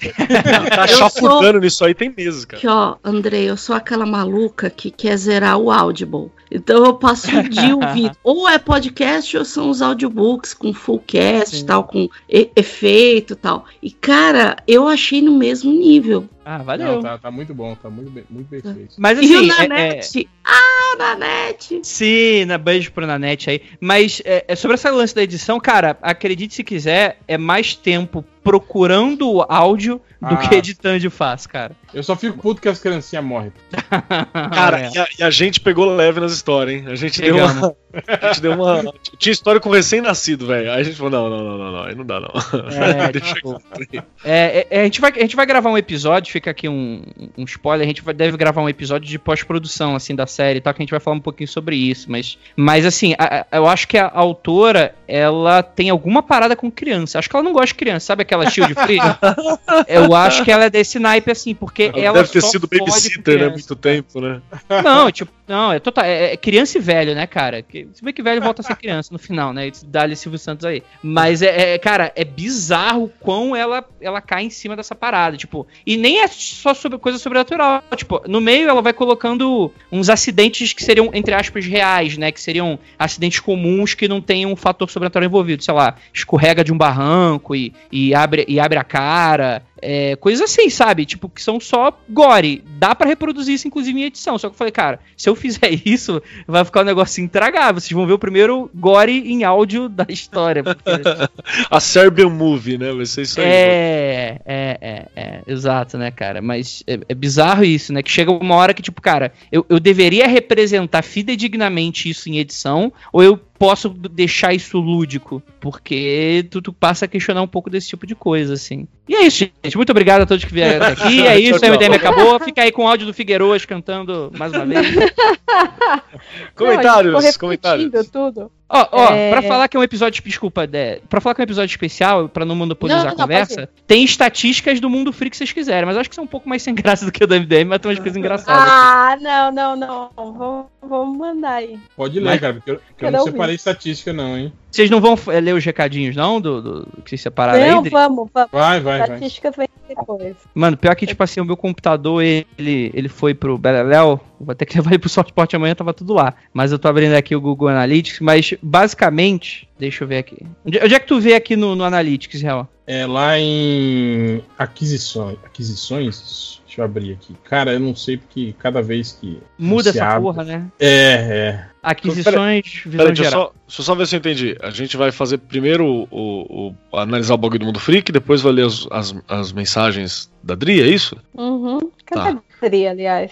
Tá 0.70 0.88
chafurdando 0.88 1.60
nisso 1.60 1.86
aí 1.86 1.94
tem 1.94 2.12
meses, 2.16 2.46
cara. 2.46 2.60
Que, 2.60 2.68
ó, 2.68 2.96
Andrei, 3.04 3.50
eu 3.50 3.56
sou 3.58 3.76
aquela 3.76 4.06
maluca 4.06 4.70
que 4.70 4.90
quer 4.90 5.16
zerar 5.18 5.58
o 5.58 5.72
Audible. 5.72 6.32
Então 6.52 6.84
eu 6.84 6.96
passo 6.96 7.30
o 7.38 7.48
dia 7.48 7.76
ouvindo. 7.76 8.18
Ou 8.24 8.50
é 8.50 8.58
podcast 8.58 9.38
ou 9.38 9.46
são 9.46 9.70
os 9.70 9.84
audiobooks 9.84 10.56
com 10.56 10.74
full 10.74 10.98
cast 11.06 11.56
e 11.58 11.64
tal, 11.64 11.84
com 11.84 12.10
e- 12.28 12.50
efeito 12.56 13.34
e 13.34 13.36
tal. 13.36 13.66
E, 13.84 13.92
cara, 13.92 14.56
eu 14.68 14.88
achei 14.88 15.22
no 15.22 15.38
mesmo 15.38 15.72
nível. 15.72 16.28
Ah, 16.44 16.58
valeu. 16.64 16.94
Não, 16.96 17.02
tá, 17.04 17.18
tá 17.20 17.30
muito 17.30 17.54
bom, 17.54 17.76
tá 17.76 17.88
muito 17.92 18.10
bem, 18.10 18.24
muito 18.28 18.48
bem 18.48 18.62
feito. 18.62 18.96
Mas 18.98 19.20
e 19.20 19.26
assim, 19.26 19.36
o 19.36 19.54
é- 19.54 19.56
é- 19.66 19.68
Nanete? 19.68 20.30
Ah, 20.44 20.96
Nanete! 20.98 21.82
Sim, 21.84 22.46
na 22.46 22.58
beijo 22.58 22.92
pro 22.92 23.06
Nanete 23.06 23.52
aí. 23.52 23.62
Mas 23.80 23.99
é, 24.26 24.46
é 24.48 24.56
sobre 24.56 24.76
essa 24.76 24.90
lance 24.92 25.14
da 25.14 25.24
edição, 25.24 25.60
cara, 25.60 25.98
acredite 26.02 26.56
se 26.56 26.64
quiser, 26.64 27.20
é 27.28 27.38
mais 27.38 27.76
tempo 27.76 28.24
procurando 28.50 29.30
o 29.32 29.46
áudio 29.48 30.02
do 30.22 30.34
Ah. 30.34 30.38
que 30.38 30.54
editando 30.56 31.00
de 31.00 31.10
faz, 31.10 31.48
cara. 31.48 31.72
Eu 31.94 32.04
só 32.04 32.16
fico 32.16 32.38
puto 32.40 32.62
que 32.62 32.68
as 32.68 32.80
criancinhas 32.80 33.24
morrem. 33.24 33.54
Cara, 34.54 34.82
É. 34.82 34.90
e, 34.94 34.98
a, 35.00 35.08
e 35.20 35.24
a 35.24 35.30
gente 35.30 35.60
pegou 35.62 35.86
leve 35.96 36.20
nas 36.20 36.32
histórias, 36.34 36.76
hein? 36.82 36.86
A 36.92 36.96
gente 36.96 37.22
deu 37.22 37.38
uma. 37.38 37.76
A 38.22 38.28
gente 38.28 38.42
deu 38.42 38.52
uma. 38.54 38.94
Tinha 39.18 39.34
história 39.34 39.60
com 39.60 39.72
recém-nascido, 39.72 40.46
velho. 40.46 40.72
Aí 40.72 40.82
a 40.82 40.84
gente 40.84 40.96
falou: 40.96 41.10
não, 41.10 41.28
não, 41.28 41.44
não, 41.44 41.58
não, 41.58 41.72
não, 41.72 41.84
aí 41.86 41.96
não 41.96 42.06
dá, 42.06 42.20
não. 42.20 42.30
É, 42.72 43.10
Deixa 43.14 43.34
tipo, 43.34 43.60
aqui. 43.72 44.00
É, 44.24 44.68
é, 44.70 44.82
a, 44.82 44.84
gente 44.84 45.02
vai, 45.02 45.12
a 45.12 45.20
gente 45.22 45.36
vai 45.36 45.44
gravar 45.48 45.72
um 45.72 45.78
episódio, 45.78 46.32
fica 46.32 46.52
aqui 46.52 46.70
um, 46.70 47.02
um 47.36 47.44
spoiler, 47.46 47.86
a 47.86 47.88
gente 47.88 48.04
vai, 48.04 48.14
deve 48.14 48.38
gravar 48.38 48.62
um 48.62 48.70
episódio 48.70 49.10
de 49.10 49.18
pós-produção, 49.18 49.96
assim, 49.96 50.14
da 50.16 50.28
série 50.28 50.60
e 50.60 50.62
tal, 50.62 50.72
que 50.72 50.84
a 50.84 50.84
gente 50.84 50.92
vai 50.92 51.00
falar 51.00 51.16
um 51.18 51.22
pouquinho 51.22 51.48
sobre 51.48 51.76
isso, 51.78 52.12
mas, 52.12 52.38
mas 52.56 52.86
assim, 52.86 53.16
a- 53.18 53.48
a- 53.52 53.58
eu 53.58 53.66
acho 53.68 53.88
que 53.88 53.98
a 53.98 54.12
autora, 54.14 54.94
ela 55.08 55.64
tem 55.64 55.90
alguma 55.90 56.22
parada 56.22 56.56
com 56.56 56.70
criança, 56.70 57.18
acho 57.18 57.28
que 57.28 57.36
ela 57.36 57.44
não 57.44 57.54
gosta 57.54 57.68
de 57.70 57.74
criança, 57.76 58.06
sabe 58.06 58.22
aquela 58.22 58.39
Shield 58.48 58.76
Free? 58.76 59.00
eu 59.88 60.14
acho 60.14 60.44
que 60.44 60.52
ela 60.52 60.66
é 60.66 60.70
desse 60.70 61.00
naipe, 61.00 61.32
assim, 61.32 61.56
porque 61.56 61.92
ela 61.96 62.20
Deve 62.20 62.30
ter 62.30 62.42
só 62.42 62.48
sido 62.48 62.68
babysitter, 62.68 63.40
né? 63.40 63.50
Muito 63.50 63.76
tempo, 63.76 64.22
né? 64.22 64.42
Não, 64.84 65.12
tipo, 65.12 65.32
não, 65.48 65.74
é 65.74 65.80
total. 65.80 66.06
É, 66.06 66.34
é 66.34 66.38
criança 66.38 66.78
e 66.78 66.82
velho, 66.82 67.16
né, 67.16 67.26
cara? 67.26 67.64
Que- 67.64 67.88
Se 67.94 68.04
bem 68.04 68.14
que 68.14 68.22
velho 68.22 68.42
volta 68.42 68.62
a 68.62 68.66
ser 68.66 68.76
criança 68.76 69.10
no 69.12 69.18
final, 69.18 69.52
né? 69.52 69.72
Dá-lhe 69.86 70.16
Silvio 70.16 70.38
Santos 70.38 70.64
aí. 70.66 70.84
Mas 71.02 71.42
é, 71.42 71.74
é, 71.74 71.78
cara, 71.80 72.12
é 72.16 72.24
bizarro 72.24 73.06
o 73.06 73.10
quão 73.10 73.56
ela, 73.56 73.84
ela 74.00 74.22
cai 74.22 74.44
em 74.44 74.50
cima 74.50 74.76
dessa 74.76 74.94
parada. 74.94 75.38
Tipo, 75.38 75.66
e 75.86 75.98
nem 75.98 76.22
é 76.22 76.28
só 76.28 76.74
sobre 76.74 77.00
coisa 77.00 77.18
sobrenatural. 77.18 77.84
Tipo, 77.96 78.22
no 78.28 78.40
meio 78.40 78.70
ela 78.70 78.82
vai 78.82 78.94
colocando 78.94 79.72
uns 79.92 80.10
acidentes 80.10 80.72
que 80.72 80.84
seriam, 80.84 81.10
entre 81.14 81.34
aspas, 81.34 81.66
reais, 81.66 82.18
né? 82.18 82.32
Que 82.32 82.40
seriam 82.40 82.78
acidentes 82.98 83.40
comuns 83.40 83.96
que 83.96 84.08
não 84.08 84.22
tem 84.22 84.46
um 84.46 84.56
fator 84.56 84.90
sobrenatural 84.90 85.28
envolvido. 85.28 85.64
Sei 85.64 85.74
lá, 85.74 85.96
escorrega 86.14 86.64
de 86.64 86.72
um 86.72 86.78
barranco 86.78 87.56
e, 87.56 87.74
e, 87.92 88.14
abre, 88.24 88.46
e 88.48 88.60
abre 88.60 88.78
a 88.80 88.84
cara. 88.84 89.64
É, 89.82 90.18
coisas 90.18 90.42
assim, 90.52 90.70
sabe? 90.70 91.06
Tipo, 91.06 91.30
que 91.30 91.42
são 91.42 91.58
só 91.58 91.98
gore. 92.10 92.62
Dá 92.78 92.94
pra 92.94 93.08
reproduzir 93.08 93.56
isso, 93.56 93.66
inclusive, 93.68 93.98
em 93.98 94.04
edição. 94.04 94.38
Só 94.38 94.50
que 94.50 94.54
eu 94.54 94.58
falei, 94.58 94.72
cara, 94.74 95.00
se 95.16 95.30
eu 95.30 95.36
fizer 95.36 95.70
isso, 95.86 96.22
vai 96.46 96.66
ficar 96.66 96.82
um 96.82 96.86
negócio 96.86 97.24
intragável. 97.24 97.80
Vocês 97.80 97.92
vão 97.94 98.06
ver 98.06 98.12
o 98.14 98.20
primeiro 98.20 98.70
gore 98.76 99.20
em 99.32 99.44
áudio 99.46 99.88
da 99.88 100.06
história. 100.10 100.64
porque- 100.64 100.82
A 101.72 101.80
Serbian 101.80 102.30
Movie, 102.30 102.78
né? 102.78 102.92
Vai 102.92 103.06
ser 103.06 103.22
isso 103.22 103.40
aí. 103.40 103.48
é, 103.48 104.42
é, 104.46 104.78
é, 104.82 105.06
é, 105.16 105.42
exato, 105.48 105.98
né, 105.98 106.12
cara? 106.12 106.42
Mas 106.42 106.84
é, 106.86 107.00
é 107.08 107.16
bizarro 107.16 107.64
isso, 107.64 107.94
né? 107.94 108.04
Que 108.04 108.12
chega 108.12 108.32
uma 108.32 108.56
hora 108.56 108.74
que, 108.74 108.82
tipo, 108.82 109.02
cara, 109.02 109.32
eu, 109.52 109.66
eu 109.70 109.80
deveria 109.80 110.28
representar 110.28 111.02
fidedignamente 111.04 112.10
isso 112.10 112.30
em 112.30 112.38
edição, 112.38 112.92
ou 113.14 113.24
eu 113.24 113.40
posso 113.60 113.90
deixar 113.90 114.54
isso 114.54 114.80
lúdico? 114.80 115.44
Porque 115.60 116.48
tu, 116.50 116.62
tu 116.62 116.72
passa 116.72 117.04
a 117.06 117.08
questionar 117.08 117.42
um 117.42 117.48
pouco 117.48 117.70
desse 117.70 117.90
tipo 117.90 118.08
de 118.08 118.16
coisa, 118.16 118.54
assim. 118.54 118.88
E 119.08 119.14
é 119.14 119.28
isso, 119.28 119.40
gente. 119.64 119.76
Muito 119.76 119.90
obrigado 119.92 120.22
a 120.22 120.26
todos 120.26 120.46
que 120.46 120.54
vieram 120.54 120.86
aqui. 120.88 121.20
É 121.30 121.38
isso, 121.38 121.60
o. 121.60 121.70
MDM 121.70 121.96
acabou. 121.96 122.40
Fica 122.40 122.64
aí 122.64 122.72
com 122.72 122.86
o 122.86 122.88
áudio 122.88 123.06
do 123.06 123.14
Figueiroas 123.14 123.66
cantando 123.66 124.32
mais 124.38 124.54
uma 124.54 124.66
vez. 124.66 124.88
Comentários, 126.56 127.14
Não, 127.14 127.34
comentários. 127.34 128.10
tudo. 128.10 128.52
Ó, 128.72 128.88
ó, 128.92 129.14
É. 129.14 129.32
pra 129.32 129.42
falar 129.42 129.68
que 129.68 129.76
é 129.76 129.80
um 129.80 129.84
episódio, 129.84 130.24
desculpa, 130.24 130.68
é, 130.72 131.02
pra 131.10 131.20
falar 131.20 131.34
que 131.34 131.42
é 131.42 131.44
um 131.44 131.48
episódio 131.48 131.74
especial, 131.74 132.30
pra 132.30 132.46
não 132.46 132.56
monopolizar 132.56 133.02
Não, 133.04 133.08
a 133.08 133.12
não, 133.12 133.18
conversa, 133.22 133.56
pode 133.68 133.70
tem 133.88 134.04
estatísticas 134.04 134.80
do 134.80 134.88
mundo 134.90 135.12
free 135.12 135.30
que 135.32 135.36
vocês 135.38 135.52
quiserem, 135.52 135.88
mas 135.88 135.98
acho 135.98 136.08
que 136.08 136.14
são 136.16 136.24
um 136.24 136.28
pouco 136.28 136.48
mais 136.48 136.62
sem 136.62 136.76
graça 136.76 137.04
do 137.04 137.12
que 137.12 137.24
o 137.24 137.28
do 137.28 137.34
MDM, 137.34 137.66
mas 137.68 137.80
tem 137.80 137.90
umas 137.90 138.00
coisas 138.00 138.16
engraçadas. 138.16 138.72
Ah, 138.72 139.18
não, 139.20 139.52
não, 139.52 139.76
não. 139.76 140.10
Vamos, 140.16 140.66
vamos 140.82 141.18
mandar 141.18 141.54
aí. 141.56 141.80
Pode 141.96 142.20
ler, 142.20 142.26
Mas- 142.26 142.40
cara, 142.40 142.54
porque 142.54 142.72
eu, 142.72 142.76
porque 142.90 143.06
eu 143.06 143.12
não 143.12 143.24
separei 143.24 143.56
estatística, 143.56 144.14
não, 144.14 144.38
hein? 144.38 144.54
Vocês 144.72 144.90
não 144.90 145.02
vão 145.02 145.18
é, 145.28 145.40
ler 145.40 145.56
os 145.56 145.66
recadinhos, 145.66 146.16
não? 146.16 146.40
Do, 146.40 146.62
do- 146.62 146.88
que 147.04 147.10
vocês 147.10 147.22
separaram 147.22 147.60
não, 147.60 147.78
aí? 147.78 147.82
Dri? 147.82 147.90
vamos, 147.90 148.30
vamos. 148.34 148.50
Vai, 148.52 148.80
vai, 148.80 149.00
vai. 149.00 149.02
Estatísticas 149.02 149.56
vem 149.56 149.68
depois. 149.88 150.36
Mano, 150.54 150.78
pior 150.78 150.96
que, 150.96 151.08
tipo 151.08 151.24
assim, 151.24 151.40
o 151.42 151.46
meu 151.46 151.58
computador, 151.58 152.22
ele, 152.24 152.92
ele 152.94 153.10
foi 153.10 153.34
pro 153.34 153.58
Beleléu, 153.58 154.20
vou 154.40 154.54
ter 154.54 154.66
que 154.68 154.76
levar 154.78 154.92
ele 154.92 155.00
pro 155.00 155.10
Softport 155.10 155.52
amanhã, 155.56 155.74
tava 155.74 155.94
tudo 155.94 156.14
lá. 156.14 156.36
Mas 156.54 156.72
eu 156.72 156.78
tô 156.78 156.88
abrindo 156.88 157.14
aqui 157.16 157.36
o 157.36 157.42
Google 157.42 157.70
Analytics, 157.70 158.20
mas 158.20 158.54
basicamente, 158.62 159.68
deixa 159.80 160.04
eu 160.04 160.08
ver 160.08 160.18
aqui. 160.20 160.46
Onde, 160.66 160.80
onde 160.84 160.94
é 160.96 161.00
que 161.00 161.08
tu 161.08 161.20
vê 161.20 161.34
aqui 161.34 161.56
no, 161.56 161.76
no 161.76 161.84
Analytics, 161.84 162.42
real? 162.42 162.68
É 162.86 163.06
lá 163.06 163.38
em 163.40 164.42
aquisições. 164.58 165.38
Aquisições? 165.46 166.60
Deixa 166.66 166.82
eu 166.82 166.86
abrir 166.86 167.14
aqui. 167.14 167.36
Cara, 167.44 167.74
eu 167.74 167.80
não 167.80 167.96
sei 167.96 168.18
porque 168.18 168.54
cada 168.58 168.82
vez 168.82 169.12
que. 169.20 169.40
Muda 169.58 169.90
essa 169.90 170.06
abre- 170.06 170.22
porra, 170.24 170.44
né? 170.44 170.66
É, 170.80 170.90
é. 170.90 171.66
Aquisições, 171.82 172.66
visão 172.86 172.92
Peraí, 172.92 173.08
deixa 173.08 173.22
eu 173.24 173.30
geral. 173.30 173.42
só, 173.48 173.54
deixa 173.68 173.82
eu 173.82 173.86
só 173.86 173.96
ver 173.96 174.08
se 174.08 174.16
eu 174.16 174.20
entendi. 174.20 174.58
A 174.62 174.70
gente 174.70 174.98
vai 174.98 175.12
fazer 175.12 175.38
primeiro 175.38 175.86
o, 175.86 176.08
o- 176.12 176.74
o- 176.92 176.98
analisar 176.98 177.36
o 177.36 177.38
blog 177.38 177.58
do 177.58 177.66
Mundo 177.66 177.80
Freak, 177.80 178.12
depois 178.12 178.42
vai 178.42 178.52
ler 178.52 178.66
as, 178.66 178.86
as, 178.92 179.16
as 179.28 179.52
mensagens 179.54 180.30
da 180.44 180.56
Dri, 180.56 180.82
é 180.82 180.88
isso? 180.88 181.16
Uhum. 181.34 181.80
Tá. 182.06 182.24
Cadê 182.26 182.38
a 182.62 182.68
Dri, 182.70 182.88
aliás? 182.88 183.32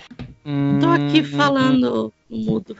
Tô 0.79 0.87
aqui 0.89 1.19
Hum, 1.21 1.37
falando 1.37 2.13
mudo. 2.29 2.75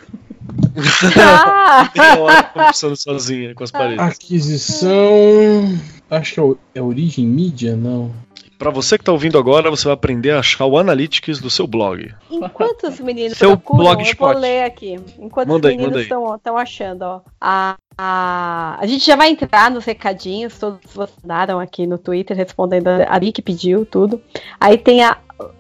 Ah! 1.18 1.90
Conversando 2.54 2.96
sozinha 2.96 3.54
com 3.54 3.64
as 3.64 3.72
paredes. 3.72 4.00
Aquisição. 4.00 5.78
Acho 6.10 6.34
que 6.34 6.40
é, 6.40 6.44
o- 6.44 6.58
é 6.76 6.82
Origem 6.82 7.26
Mídia? 7.26 7.76
Não. 7.76 8.14
Pra 8.58 8.72
você 8.72 8.98
que 8.98 9.04
tá 9.04 9.12
ouvindo 9.12 9.38
agora, 9.38 9.70
você 9.70 9.86
vai 9.86 9.94
aprender 9.94 10.32
a 10.32 10.40
achar 10.40 10.66
o 10.66 10.78
Analytics 10.78 11.40
do 11.40 11.50
seu 11.50 11.68
blog. 11.68 12.14
Enquanto 12.30 12.88
os 12.88 13.00
meninos 13.00 13.38
Seu 13.38 13.52
procuram, 13.52 13.90
eu 13.90 13.96
blogspot. 13.96 14.34
vou 14.34 14.42
ler 14.42 14.64
aqui. 14.64 15.00
Enquanto 15.20 15.50
Manda 15.50 15.68
os 15.68 15.72
aí, 15.72 15.78
meninos 15.78 16.02
estão 16.02 16.58
achando, 16.58 17.04
ó. 17.04 17.22
A, 17.40 17.78
a, 17.98 18.78
a 18.80 18.86
gente 18.88 19.06
já 19.06 19.16
vai 19.16 19.30
entrar 19.30 19.70
nos 19.70 19.86
recadinhos, 19.86 20.58
todos 20.58 20.80
vocês 20.92 21.18
mandaram 21.22 21.60
aqui 21.60 21.86
no 21.86 21.98
Twitter, 21.98 22.36
respondendo 22.36 22.88
a 22.88 23.14
Ari 23.14 23.32
que 23.32 23.42
pediu 23.42 23.86
tudo. 23.86 24.22
Aí 24.60 24.78
tem 24.78 25.04
a. 25.04 25.18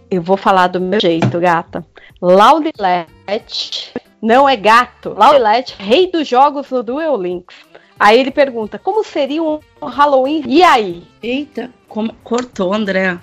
Eu 0.09 0.21
vou 0.21 0.37
falar 0.37 0.67
do 0.67 0.79
meu 0.79 0.99
jeito, 0.99 1.39
gata. 1.39 1.85
Laudilete 2.19 3.93
não 4.21 4.47
é 4.49 4.55
gato. 4.55 5.13
Laudilete, 5.15 5.75
rei 5.77 6.09
dos 6.11 6.27
jogos 6.27 6.69
no 6.71 6.81
Duel 6.81 7.15
Links. 7.21 7.55
Aí 7.99 8.19
ele 8.19 8.31
pergunta: 8.31 8.79
como 8.79 9.03
seria 9.03 9.43
um 9.43 9.59
Halloween? 9.85 10.43
E 10.47 10.63
aí? 10.63 11.03
Eita, 11.21 11.69
como- 11.87 12.13
cortou, 12.23 12.73
André. 12.73 13.17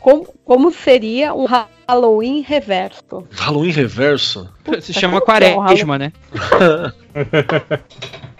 Como, 0.00 0.26
como 0.44 0.70
seria 0.72 1.34
um 1.34 1.46
Halloween 1.86 2.40
reverso? 2.40 3.26
Halloween 3.32 3.70
reverso? 3.72 4.48
Se 4.80 4.92
chama 4.92 5.14
é 5.14 5.18
um 5.18 5.20
quaresma, 5.20 5.98
né? 5.98 6.12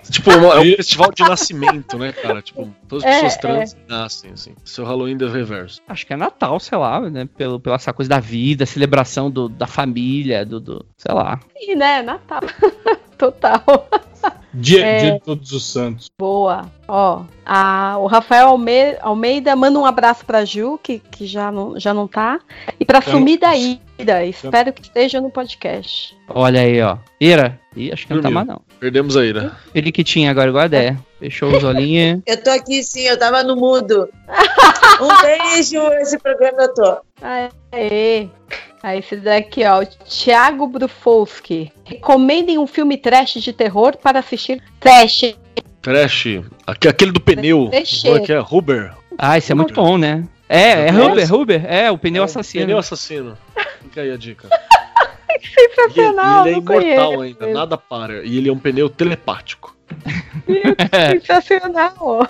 Tipo, 0.09 0.31
é 0.31 0.36
um- 0.36 0.52
é 0.52 0.60
um 0.60 0.77
festival 0.77 1.10
de 1.12 1.23
nascimento, 1.24 1.98
né, 1.98 2.12
cara? 2.12 2.40
Tipo, 2.40 2.73
todas 2.89 3.05
as 3.05 3.10
É, 3.10 3.14
pessoas 3.23 3.35
é. 3.35 3.39
trans 3.40 3.77
nascem, 3.89 4.31
assim. 4.32 4.55
Seu 4.64 4.85
Halloween 4.85 5.16
de 5.16 5.27
reverso. 5.28 5.81
Acho 5.89 6.06
que 6.06 6.12
é 6.12 6.16
Natal, 6.16 6.60
sei 6.60 6.78
lá, 6.78 7.01
né? 7.01 7.28
Pelo, 7.36 7.59
pela 7.59 7.74
essa 7.74 7.93
coisa 7.93 8.09
da 8.09 8.20
vida, 8.20 8.64
celebração 8.64 9.28
do, 9.31 9.48
da 9.48 9.66
família, 9.66 10.47
do, 10.47 10.60
do. 10.60 10.86
Sei 10.97 11.12
lá. 11.12 11.40
Sim, 11.59 11.74
né? 11.74 12.02
Natal. 12.02 12.40
Total. 13.18 13.62
Dia, 14.59 14.85
É. 14.87 14.99
dia 15.01 15.12
de 15.12 15.20
Todos 15.20 15.53
os 15.53 15.65
Santos. 15.65 16.11
Boa. 16.19 16.70
Ó, 16.89 17.23
a, 17.45 17.97
o 17.99 18.07
Rafael 18.07 18.49
Alme- 18.49 18.97
Almeida 19.01 19.55
manda 19.55 19.78
um 19.78 19.85
abraço 19.87 20.24
pra 20.24 20.45
Ju, 20.45 20.78
que, 20.83 20.99
que 20.99 21.27
já, 21.27 21.53
não, 21.53 21.78
já 21.78 21.93
não 21.93 22.09
tá. 22.09 22.41
E 22.81 22.85
pra 22.85 22.99
Eu 22.99 23.12
não- 23.12 23.19
Sumida 23.19 23.55
Ida. 23.55 24.24
Espero 24.24 24.73
que 24.73 24.83
esteja 24.83 25.20
no 25.20 25.31
podcast. 25.31 26.16
Olha 26.28 26.61
aí, 26.61 26.81
ó. 26.83 26.97
Ira? 27.20 27.61
Ih, 27.77 27.93
acho 27.93 28.07
que 28.07 28.15
não 28.15 28.23
tá 28.23 28.28
Dormiu. 28.31 28.47
mais, 28.47 28.49
não. 28.49 28.66
Perdemos 28.78 29.16
a 29.16 29.24
ira. 29.24 29.57
Ele 29.74 29.90
que 29.90 30.05
tinha 30.05 30.31
agora 30.31 30.48
igual 30.48 30.65
a 30.65 30.66
ideia. 30.66 30.98
Fechou 31.19 31.57
os 31.57 31.65
olhinhos. 31.65 32.20
Eu 32.27 32.43
tô 32.43 32.51
aqui 32.51 32.82
sim, 32.85 33.03
eu 33.03 33.19
tava 33.19 33.43
no 33.43 33.57
mudo. 33.57 34.09
Um 35.01 35.23
beijo, 35.23 35.81
esse 36.01 36.19
programa 36.19 36.62
eu 36.62 36.74
tô. 36.74 36.98
Aê. 37.23 38.28
Aí 38.82 38.98
esse 38.98 39.16
daqui, 39.16 39.65
ó. 39.65 39.82
o 39.82 39.86
Thiago 39.86 40.66
Brufowski. 40.66 41.73
Recomendem 41.85 42.59
um 42.59 42.66
filme 42.66 42.97
trash 42.98 43.35
de 43.35 43.53
terror 43.53 43.97
para 43.97 44.19
assistir. 44.19 44.62
Trash. 44.78 45.35
Trash. 45.81 46.27
Aque- 46.66 46.89
Aquele 46.89 47.12
do 47.12 47.20
pneu. 47.20 47.70
Como 48.03 48.16
é 48.16 48.20
que 48.20 48.32
é? 48.32 48.39
Ruber. 48.39 48.93
Ah, 49.19 49.39
isso 49.39 49.51
é 49.53 49.55
muito 49.55 49.73
bom, 49.74 49.97
né? 49.97 50.24
É, 50.48 50.89
é 50.89 50.93
Huber, 50.93 51.35
Huber. 51.35 51.65
É, 51.66 51.90
o 51.90 51.98
pneu 51.98 52.23
É 52.23 52.27
assassino. 52.27 52.65
Pneu 52.66 52.78
assassino. 52.78 53.36
Fica 53.82 54.03
aí 54.03 54.12
a 54.12 54.16
dica. 54.16 54.48
Sensacional. 55.41 56.47
E 56.47 56.49
ele 56.49 56.51
é 56.51 56.57
não 56.57 56.65
conheço 56.65 56.87
imortal 56.87 57.21
ainda, 57.21 57.47
nada 57.49 57.79
para. 57.79 58.25
E 58.25 58.39
ele 58.39 58.49
é 58.49 58.53
um 58.53 58.59
pneu 58.59 58.89
telepático. 58.89 59.77
Sensacional. 61.21 62.29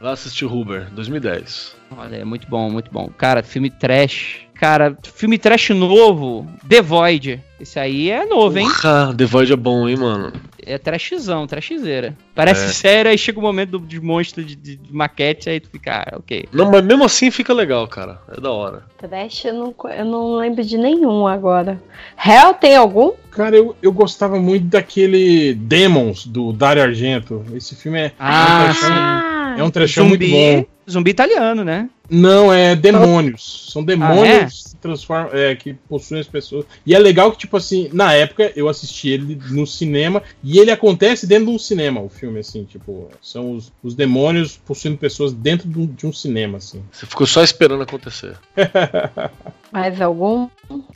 Lá 0.00 0.12
assistir 0.12 0.44
Huber, 0.44 0.90
2010. 0.92 1.76
Olha, 1.96 2.16
é 2.16 2.24
muito 2.24 2.48
bom, 2.48 2.70
muito 2.70 2.90
bom. 2.90 3.08
Cara, 3.16 3.42
filme 3.42 3.70
trash. 3.70 4.45
Cara, 4.58 4.96
filme 5.14 5.36
trash 5.38 5.70
novo, 5.70 6.46
The 6.68 6.80
Void. 6.80 7.40
Esse 7.60 7.78
aí 7.78 8.10
é 8.10 8.24
novo, 8.26 8.58
hein? 8.58 8.66
Porra, 8.68 9.14
The 9.16 9.24
Void 9.24 9.52
é 9.52 9.56
bom, 9.56 9.88
hein, 9.88 9.96
mano? 9.96 10.32
É 10.68 10.76
trashzão, 10.78 11.46
trashzeira. 11.46 12.16
Parece 12.34 12.64
É. 12.64 12.68
sério, 12.68 13.10
aí 13.10 13.16
chega 13.16 13.38
o 13.38 13.42
momento 13.42 13.78
do, 13.78 13.78
de 13.80 14.00
monstro 14.00 14.42
de, 14.44 14.56
de- 14.56 14.76
de 14.76 14.92
maquete, 14.92 15.48
aí 15.48 15.60
tu 15.60 15.68
fica, 15.70 16.02
ah, 16.10 16.16
ok. 16.18 16.48
Não, 16.52 16.70
mas 16.70 16.82
mesmo 16.84 17.04
assim 17.04 17.30
fica 17.30 17.52
legal, 17.54 17.86
cara. 17.86 18.18
É 18.36 18.40
da 18.40 18.50
hora. 18.50 18.82
Trash 18.98 19.44
eu 19.44 19.54
não, 19.54 19.74
eu 19.90 20.04
não 20.04 20.36
lembro 20.36 20.64
de 20.64 20.76
nenhum 20.76 21.26
agora. 21.26 21.80
Hell 22.22 22.54
tem 22.54 22.74
algum? 22.76 23.12
Cara, 23.30 23.56
eu, 23.56 23.76
eu 23.80 23.92
gostava 23.92 24.38
muito 24.40 24.64
daquele 24.66 25.54
Demons, 25.54 26.26
do 26.26 26.52
Dario 26.52 26.82
Argento. 26.82 27.44
Esse 27.54 27.76
filme 27.76 27.98
é, 27.98 28.12
Ah, 28.18 28.64
é 28.64 28.64
um 28.64 28.64
trechão, 28.72 29.58
é 29.58 29.64
um 29.64 29.70
trechão 29.70 30.08
muito 30.08 30.26
bom. 30.28 30.64
Zumbi, 30.88 31.10
italiano, 31.10 31.64
né? 31.64 31.88
Não, 32.08 32.52
é 32.52 32.76
demônios. 32.76 33.70
São 33.72 33.82
demônios 33.82 34.22
Ah, 34.22 34.26
é? 34.26 34.44
que 34.44 34.52
se 34.52 34.76
transformam, 34.76 35.30
é, 35.32 35.56
que 35.56 35.74
possuem 35.74 36.20
as 36.20 36.28
pessoas. 36.28 36.64
E 36.84 36.94
é 36.94 36.98
legal 36.98 37.32
que, 37.32 37.38
tipo 37.38 37.56
assim, 37.56 37.90
na 37.92 38.12
época 38.12 38.52
eu 38.54 38.68
assisti 38.68 39.08
ele 39.08 39.40
no 39.50 39.66
cinema 39.66 40.22
e 40.42 40.58
ele 40.58 40.70
acontece 40.70 41.26
dentro 41.26 41.46
de 41.46 41.50
um 41.50 41.58
cinema, 41.58 42.00
o 42.00 42.08
filme, 42.08 42.38
assim, 42.38 42.62
tipo, 42.64 43.08
são 43.20 43.52
os, 43.52 43.72
os 43.82 43.94
demônios 43.94 44.56
possuindo 44.56 44.96
pessoas 44.96 45.32
dentro 45.32 45.68
de 45.68 45.78
um, 45.78 45.86
de 45.86 46.06
um 46.06 46.12
cinema, 46.12 46.58
assim. 46.58 46.82
Você 46.92 47.06
ficou 47.06 47.26
só 47.26 47.42
esperando 47.42 47.82
acontecer. 47.82 48.36
Mais 49.72 50.00
algum? 50.00 50.48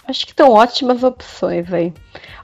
Acho 0.07 0.25
que 0.25 0.33
estão 0.33 0.51
ótimas 0.53 1.03
opções 1.03 1.73
aí. 1.73 1.93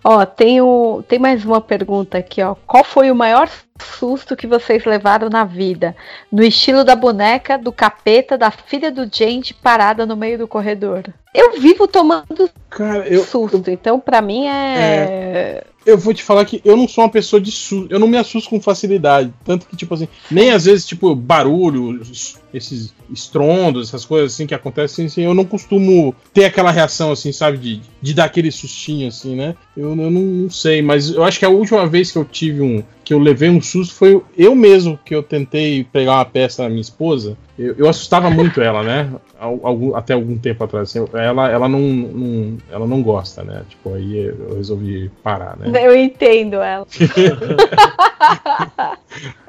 Ó, 0.09 0.25
tem, 0.25 0.61
o, 0.61 1.03
tem 1.09 1.19
mais 1.19 1.45
uma 1.45 1.61
pergunta 1.61 2.19
aqui, 2.19 2.41
ó. 2.41 2.55
Qual 2.67 2.85
foi 2.85 3.11
o 3.11 3.15
maior 3.15 3.51
susto 3.99 4.37
que 4.37 4.47
vocês 4.47 4.85
levaram 4.85 5.29
na 5.29 5.45
vida? 5.45 5.97
No 6.31 6.45
estilo 6.45 6.85
da 6.85 6.95
boneca, 6.95 7.36
do 7.63 7.73
capeta, 7.73 8.37
da 8.37 8.51
filha 8.51 8.91
do 8.91 9.09
Gente 9.11 9.55
parada 9.55 10.05
no 10.07 10.17
meio 10.17 10.39
do 10.39 10.49
corredor. 10.49 11.05
Eu 11.35 11.61
vivo 11.61 11.87
tomando 11.87 12.51
Cara, 12.71 13.07
eu, 13.09 13.25
susto, 13.25 13.71
então 13.71 14.01
pra 14.01 14.21
mim 14.21 14.47
é. 14.47 15.65
Eu 15.87 15.97
vou 15.97 16.13
te 16.13 16.23
falar 16.23 16.45
que 16.45 16.61
eu 16.65 16.77
não 16.77 16.87
sou 16.89 17.05
uma 17.05 17.11
pessoa 17.11 17.41
de 17.41 17.51
susto. 17.51 17.87
Eu 17.89 17.99
não 17.99 18.09
me 18.09 18.17
assusto 18.19 18.51
com 18.51 18.61
facilidade. 18.61 19.33
Tanto 19.45 19.67
que, 19.67 19.77
tipo 19.77 19.95
assim, 19.95 20.09
nem 20.31 20.51
às 20.51 20.65
vezes, 20.67 20.85
tipo, 20.85 21.15
barulho, 21.15 22.03
es- 22.03 22.37
esses 22.53 22.93
estrondos, 23.11 23.89
essas 23.89 24.05
coisas 24.05 24.33
assim 24.33 24.47
que 24.47 24.55
acontecem, 24.55 25.07
assim, 25.07 25.23
eu 25.23 25.35
não 25.35 25.45
costumo 25.45 26.15
ter 26.35 26.45
aquela 26.47 26.71
reação, 26.71 27.13
assim, 27.13 27.31
sabe, 27.33 27.59
de, 27.59 27.81
de 28.03 28.15
dar 28.15 28.25
aquele 28.25 28.51
sustinho, 28.51 29.09
assim, 29.09 29.35
né? 29.37 29.55
Eu, 29.77 29.91
eu 29.91 29.97
não, 29.97 30.11
não 30.11 30.51
sei, 30.51 30.83
mas 30.83 31.11
eu 31.11 31.23
acho 31.23 31.39
que 31.39 31.45
a 31.45 31.49
última 31.51 31.87
vez 31.87 32.11
que 32.11 32.19
eu 32.19 32.25
tive 32.25 32.61
um. 32.61 32.83
que 33.05 33.15
eu 33.15 33.19
levei 33.19 33.49
um 33.49 33.61
susto 33.63 33.95
foi 33.95 34.21
eu 34.37 34.55
mesmo 34.55 34.99
que 35.05 35.15
eu 35.15 35.23
tentei 35.23 35.85
pegar 35.85 36.15
uma 36.17 36.25
peça 36.25 36.63
da 36.63 36.69
minha 36.69 36.81
esposa. 36.81 37.37
Eu, 37.59 37.75
eu 37.79 37.89
assustava 37.89 38.29
muito 38.29 38.61
ela, 38.61 38.83
né? 38.83 39.11
Al- 39.41 39.61
algum- 39.63 39.95
até 39.97 40.13
algum 40.13 40.37
tempo 40.37 40.63
atrás. 40.65 40.91
assim, 40.95 41.07
ela, 41.15 41.51
ela, 41.51 41.69
não, 41.69 41.81
não- 41.81 42.59
ela 42.71 42.87
não 42.87 43.03
gosta, 43.03 43.43
né? 43.43 43.63
Tipo, 43.69 43.95
aí 43.95 44.19
eu 44.27 44.57
resolvi 44.57 45.11
parar, 45.23 45.57
né? 45.59 45.87
Eu 45.87 45.97
entendo 45.97 46.57
ela. 46.57 46.87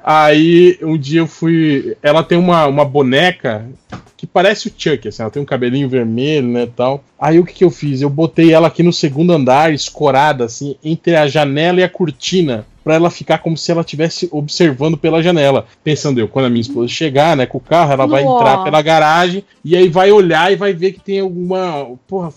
Aí 0.03 0.77
um 0.81 0.97
dia 0.97 1.19
eu 1.21 1.27
fui. 1.27 1.97
Ela 2.01 2.23
tem 2.23 2.37
uma, 2.37 2.65
uma 2.67 2.85
boneca 2.85 3.65
que 4.15 4.25
parece 4.25 4.67
o 4.67 4.73
Chuck, 4.75 5.07
assim, 5.07 5.21
ela 5.21 5.29
tem 5.29 5.41
um 5.41 5.45
cabelinho 5.45 5.87
vermelho, 5.89 6.47
né, 6.47 6.67
tal. 6.75 7.03
Aí 7.19 7.37
o 7.39 7.45
que, 7.45 7.53
que 7.53 7.63
eu 7.63 7.69
fiz? 7.69 8.01
Eu 8.01 8.09
botei 8.09 8.51
ela 8.51 8.67
aqui 8.67 8.81
no 8.81 8.91
segundo 8.93 9.31
andar, 9.33 9.71
escorada, 9.73 10.45
assim, 10.45 10.75
entre 10.83 11.15
a 11.15 11.27
janela 11.27 11.81
e 11.81 11.83
a 11.83 11.89
cortina, 11.89 12.65
pra 12.87 12.95
ela 12.95 13.09
ficar 13.11 13.39
como 13.39 13.57
se 13.57 13.69
ela 13.69 13.81
estivesse 13.81 14.29
observando 14.31 14.95
pela 14.97 15.21
janela. 15.21 15.67
Pensando 15.83 16.21
eu, 16.21 16.27
quando 16.29 16.45
a 16.45 16.49
minha 16.49 16.61
esposa 16.61 16.87
chegar, 16.87 17.35
né, 17.35 17.45
com 17.45 17.57
o 17.57 17.61
carro, 17.61 17.91
ela 17.91 18.07
vai 18.07 18.23
Nossa. 18.23 18.35
entrar 18.39 18.63
pela 18.63 18.81
garagem 18.81 19.43
e 19.63 19.75
aí 19.75 19.89
vai 19.89 20.09
olhar 20.09 20.53
e 20.53 20.55
vai 20.55 20.71
ver 20.71 20.93
que 20.93 21.01
tem 21.01 21.19
alguma. 21.19 21.85
Porra, 22.07 22.31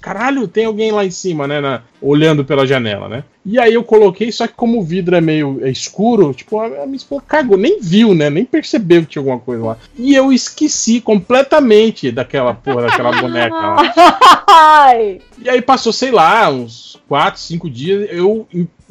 caralho, 0.00 0.48
tem 0.48 0.64
alguém 0.64 0.90
lá 0.90 1.04
em 1.04 1.10
cima, 1.12 1.46
né, 1.46 1.60
na- 1.60 1.82
olhando 2.00 2.44
pela 2.44 2.66
janela, 2.66 3.08
né? 3.08 3.22
E 3.44 3.58
aí 3.58 3.74
eu 3.74 3.82
coloquei, 3.82 4.30
só 4.30 4.46
que 4.46 4.54
como 4.54 4.78
o 4.78 4.84
vidro 4.84 5.16
é 5.16 5.20
meio 5.20 5.58
é 5.62 5.68
escuro, 5.68 6.32
tipo, 6.32 6.60
a, 6.60 6.68
minha 6.86 6.96
esposa 6.96 7.24
cagou, 7.26 7.56
nem 7.58 7.80
viu, 7.80 8.14
né? 8.14 8.30
Nem 8.30 8.44
percebeu 8.44 9.02
que 9.02 9.08
tinha 9.08 9.20
alguma 9.20 9.38
coisa 9.40 9.64
lá. 9.64 9.76
E 9.98 10.14
eu 10.14 10.32
esqueci 10.32 11.00
completamente 11.00 12.12
daquela 12.12 12.54
porra, 12.54 12.82
daquela 12.82 13.10
boneca 13.20 13.54
lá. 13.54 13.92
E 15.40 15.48
aí 15.48 15.60
passou, 15.60 15.92
sei 15.92 16.12
lá, 16.12 16.48
uns 16.50 17.00
4, 17.08 17.40
5 17.40 17.68
dias, 17.68 18.08
eu 18.12 18.46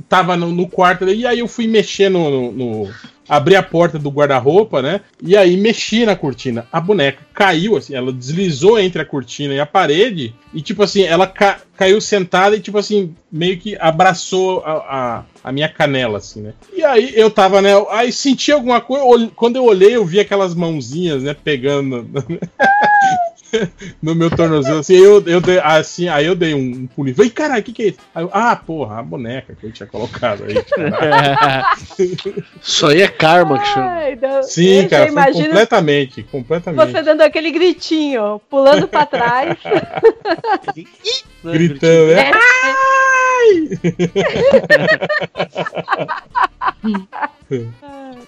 tava 0.09 0.35
no, 0.35 0.51
no 0.51 0.67
quarto 0.67 1.07
e 1.07 1.25
aí 1.25 1.39
eu 1.39 1.47
fui 1.47 1.65
mexer 1.67 2.09
no- 2.09 2.51
no- 2.51 2.89
abri 3.31 3.55
a 3.55 3.63
porta 3.63 3.97
do 3.97 4.09
guarda-roupa, 4.09 4.81
né? 4.81 4.99
E 5.23 5.37
aí 5.37 5.55
mexi 5.55 6.05
na 6.05 6.17
cortina. 6.17 6.67
A 6.69 6.81
boneca 6.81 7.19
caiu, 7.33 7.77
assim, 7.77 7.95
ela 7.95 8.11
deslizou 8.11 8.77
entre 8.77 9.01
a 9.01 9.05
cortina 9.05 9.53
e 9.53 9.59
a 9.59 9.65
parede, 9.65 10.35
e 10.53 10.61
tipo 10.61 10.83
assim, 10.83 11.03
ela 11.03 11.25
ca- 11.25 11.61
caiu 11.77 12.01
sentada 12.01 12.57
e 12.57 12.59
tipo 12.59 12.77
assim, 12.77 13.15
meio 13.31 13.57
que 13.57 13.77
abraçou 13.79 14.61
a, 14.65 14.71
a, 14.73 15.23
a 15.45 15.51
minha 15.53 15.69
canela, 15.69 16.17
assim, 16.17 16.41
né? 16.41 16.53
E 16.73 16.83
aí 16.83 17.13
eu 17.15 17.31
tava, 17.31 17.61
né? 17.61 17.71
Aí 17.91 18.11
senti 18.11 18.51
alguma 18.51 18.81
coisa, 18.81 19.31
quando 19.33 19.55
eu 19.55 19.63
olhei, 19.63 19.95
eu 19.95 20.05
vi 20.05 20.19
aquelas 20.19 20.53
mãozinhas, 20.53 21.23
né, 21.23 21.33
pegando. 21.33 22.05
no 24.01 24.15
meu 24.15 24.29
tornozelo, 24.29 24.79
assim, 24.79 24.95
eu, 24.95 25.23
eu 25.27 25.41
dei, 25.41 25.59
assim, 25.59 26.07
aí 26.07 26.25
eu 26.25 26.35
dei 26.35 26.53
um, 26.53 26.59
um 26.83 26.87
pulinho. 26.87 27.15
Falei, 27.15 27.31
caralho, 27.31 27.61
o 27.61 27.63
que, 27.63 27.73
que 27.73 27.83
é 27.83 27.87
isso? 27.87 27.99
Aí 28.15 28.23
eu, 28.23 28.29
ah, 28.33 28.55
porra, 28.55 28.99
a 28.99 29.03
boneca 29.03 29.55
que 29.59 29.65
eu 29.65 29.71
tinha 29.71 29.87
colocado 29.87 30.43
aí. 30.43 30.55
caralho." 30.63 31.77
Isso 32.61 32.87
aí 32.87 33.01
é 33.01 33.07
karma 33.07 33.59
que 33.59 33.67
chama. 33.67 33.87
Ai, 33.87 34.15
não- 34.21 34.43
Sim, 34.43 34.87
cara, 34.87 35.07
imagino 35.07 35.45
completamente, 35.45 36.23
completamente. 36.23 36.91
Você 36.91 37.01
dando 37.01 37.21
aquele 37.21 37.51
gritinho, 37.51 38.41
pulando 38.49 38.87
pra 38.87 39.05
trás. 39.05 39.57
Gritando, 41.43 42.07
né? 42.13 42.31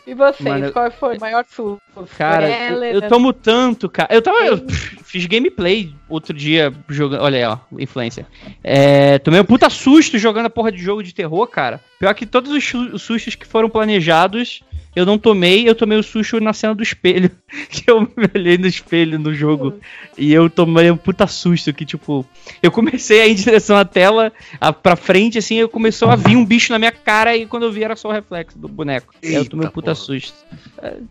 E 0.06 0.14
vocês, 0.14 0.42
Mano, 0.42 0.72
qual 0.72 0.92
foi 0.92 1.18
o 1.18 1.20
maior 1.20 1.46
susto? 1.46 1.82
Cara, 2.18 2.50
eu, 2.50 2.84
eu 2.84 3.08
tomo 3.08 3.32
tanto, 3.32 3.88
cara. 3.88 4.14
Eu 4.14 4.22
tava. 4.22 4.40
Eu 4.40 4.58
pff, 4.58 4.98
fiz 5.04 5.26
gameplay 5.26 5.94
outro 6.10 6.34
dia 6.34 6.74
jogando. 6.90 7.22
Olha 7.22 7.38
aí, 7.38 7.46
ó, 7.46 7.58
influência. 7.80 8.28
É, 8.64 9.20
tomei 9.20 9.40
um 9.40 9.46
puta 9.46 9.70
susto 9.70 10.18
jogando 10.18 10.48
a 10.48 10.50
porra 10.50 10.72
de 10.72 10.80
jogo 10.80 11.04
de 11.04 11.14
terror, 11.14 11.48
cara. 11.48 11.80
Pior 12.00 12.14
que 12.14 12.26
todos 12.26 12.52
os 12.52 13.02
sustos 13.02 13.36
que 13.36 13.48
foram 13.48 13.70
planejados, 13.70 14.62
eu 14.96 15.06
não 15.06 15.18
tomei, 15.18 15.68
eu 15.68 15.76
tomei 15.76 15.98
o 15.98 16.04
susto 16.04 16.40
na 16.40 16.54
cena 16.54 16.76
do 16.76 16.84
espelho. 16.84 17.32
Que 17.70 17.90
eu 17.90 18.02
me 18.02 18.10
olhei 18.36 18.58
no 18.58 18.68
espelho 18.68 19.20
no 19.20 19.34
jogo. 19.34 19.80
E 20.18 20.34
eu 20.34 20.50
tomei 20.50 20.90
um 20.90 20.98
puta 20.98 21.28
susto 21.28 21.74
que, 21.74 21.86
tipo, 21.86 22.26
eu 22.62 22.72
comecei 22.72 23.22
a 23.22 23.28
ir 23.28 23.32
em 23.32 23.36
direção 23.36 23.76
à 23.78 23.86
tela, 23.86 24.32
a, 24.60 24.74
pra 24.74 24.96
frente, 24.96 25.38
assim, 25.38 25.56
eu 25.56 25.70
começou 25.70 26.10
a 26.10 26.16
vir 26.16 26.36
um 26.36 26.46
bicho 26.46 26.72
na 26.72 26.80
minha 26.80 26.92
cara 26.92 27.36
e 27.36 27.46
quando 27.46 27.64
eu 27.64 27.72
vi 27.72 27.84
era 27.84 27.96
só 27.96 28.10
o 28.10 28.12
reflexo 28.12 28.58
do 28.58 28.68
boneco. 28.68 29.14
E 29.22 29.28
aí 29.28 29.36
eu 29.36 29.46
tomei 29.46 29.66
um 29.66 29.68
Eita, 29.68 29.74
puta 29.74 29.94
porra. 29.94 29.96
susto. 29.96 30.34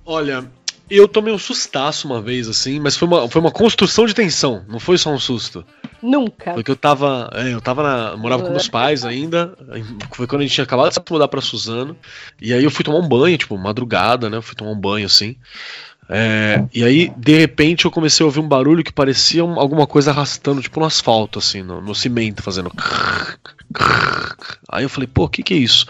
Olha, 0.05 0.45
eu 0.91 1.09
tomei 1.09 1.33
um 1.33 1.39
sustaço 1.39 2.07
uma 2.07 2.21
vez, 2.21 2.49
assim, 2.49 2.79
mas 2.79 2.97
foi 2.97 3.09
uma, 3.09 3.29
foi 3.29 3.41
uma 3.41 3.51
construção 3.51 4.05
de 4.05 4.15
tensão, 4.15 4.65
não 4.69 4.79
foi 4.79 4.99
só 4.99 5.11
um 5.11 5.19
susto. 5.19 5.65
Nunca. 6.03 6.55
Foi 6.55 6.65
que 6.65 6.71
eu 6.71 6.77
tava. 6.77 7.31
é, 7.35 7.53
eu 7.55 7.61
tava 7.61 7.83
na. 7.83 8.17
Morava 8.17 8.43
com 8.43 8.51
meus 8.51 8.69
pais 8.69 9.05
ainda. 9.05 9.55
Foi 10.13 10.27
quando 10.27 10.41
a 10.41 10.45
gente 10.45 10.55
tinha 10.55 10.65
acabado 10.65 10.89
de 10.89 10.95
se 10.95 11.03
mudar 11.11 11.29
pra 11.29 11.41
Suzano. 11.41 11.97
E 12.41 12.53
aí 12.53 12.65
eu 12.65 12.71
fui 12.71 12.85
tomar 12.85 12.99
um 12.99 13.09
banho, 13.09 13.39
tipo, 13.39 13.57
madrugada, 13.57 14.29
né? 14.29 14.37
Eu 14.37 14.43
fui 14.43 14.57
tomar 14.57 14.73
um 14.73 14.81
banho 14.81 15.07
assim. 15.07 15.37
É, 16.09 16.65
e 16.75 16.85
aí, 16.85 17.13
de 17.17 17.39
repente, 17.39 17.85
eu 17.85 17.91
comecei 17.91 18.23
a 18.23 18.27
ouvir 18.27 18.41
um 18.41 18.49
barulho 18.49 18.83
que 18.85 18.93
parecia 18.93 19.43
um- 19.45 19.59
alguma 19.59 19.87
coisa 19.87 20.11
arrastando, 20.11 20.61
tipo, 20.61 20.79
no 20.81 20.85
asfalto, 20.85 21.39
assim, 21.39 21.63
no, 21.63 21.81
no 21.81 21.95
cimento, 21.95 22.43
fazendo. 22.43 22.71
Aí 24.69 24.85
eu 24.85 24.89
falei, 24.91 25.07
pô, 25.07 25.25
o 25.25 25.29
que 25.29 25.43
que 25.43 25.55
é 25.55 25.57
isso? 25.57 25.87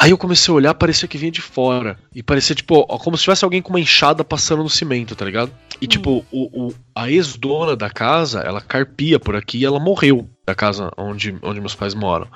Aí 0.00 0.10
eu 0.12 0.18
comecei 0.18 0.52
a 0.52 0.54
olhar, 0.54 0.74
parecia 0.74 1.08
que 1.08 1.18
vinha 1.18 1.32
de 1.32 1.40
fora. 1.40 1.98
E 2.14 2.22
parecia, 2.22 2.54
tipo, 2.54 2.86
ó, 2.88 2.98
como 2.98 3.16
se 3.16 3.24
tivesse 3.24 3.44
alguém 3.44 3.60
com 3.60 3.70
uma 3.70 3.80
enxada 3.80 4.22
passando 4.22 4.62
no 4.62 4.70
cimento, 4.70 5.16
tá 5.16 5.24
ligado? 5.24 5.50
E, 5.80 5.86
tipo, 5.88 6.24
o, 6.30 6.66
o- 6.68 6.74
a 6.94 7.10
ex-dona 7.10 7.74
da 7.74 7.90
casa, 7.90 8.40
ela 8.40 8.60
carpia 8.60 9.18
por 9.18 9.34
aqui 9.34 9.58
e 9.58 9.64
ela 9.64 9.80
morreu 9.80 10.28
da 10.46 10.54
casa 10.54 10.90
onde, 10.96 11.36
onde 11.42 11.60
meus 11.60 11.74
pais 11.74 11.94
moram. 11.94 12.28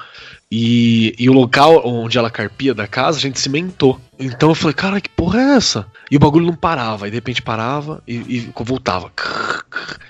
E, 0.50 1.14
e 1.18 1.30
o 1.30 1.32
local 1.32 1.82
onde 1.86 2.18
ela 2.18 2.30
carpia 2.30 2.74
da 2.74 2.86
casa, 2.88 3.18
a 3.18 3.20
gente 3.20 3.38
cimentou. 3.40 4.00
Então 4.18 4.48
eu 4.50 4.54
falei, 4.56 4.74
cara, 4.74 5.00
que 5.00 5.08
porra 5.08 5.40
é 5.40 5.54
essa? 5.56 5.86
E 6.10 6.16
o 6.16 6.20
bagulho 6.20 6.46
não 6.46 6.54
parava, 6.56 7.06
e 7.06 7.10
de 7.10 7.16
repente 7.16 7.40
parava 7.42 8.02
e, 8.08 8.14
e 8.16 8.52
voltava. 8.64 9.10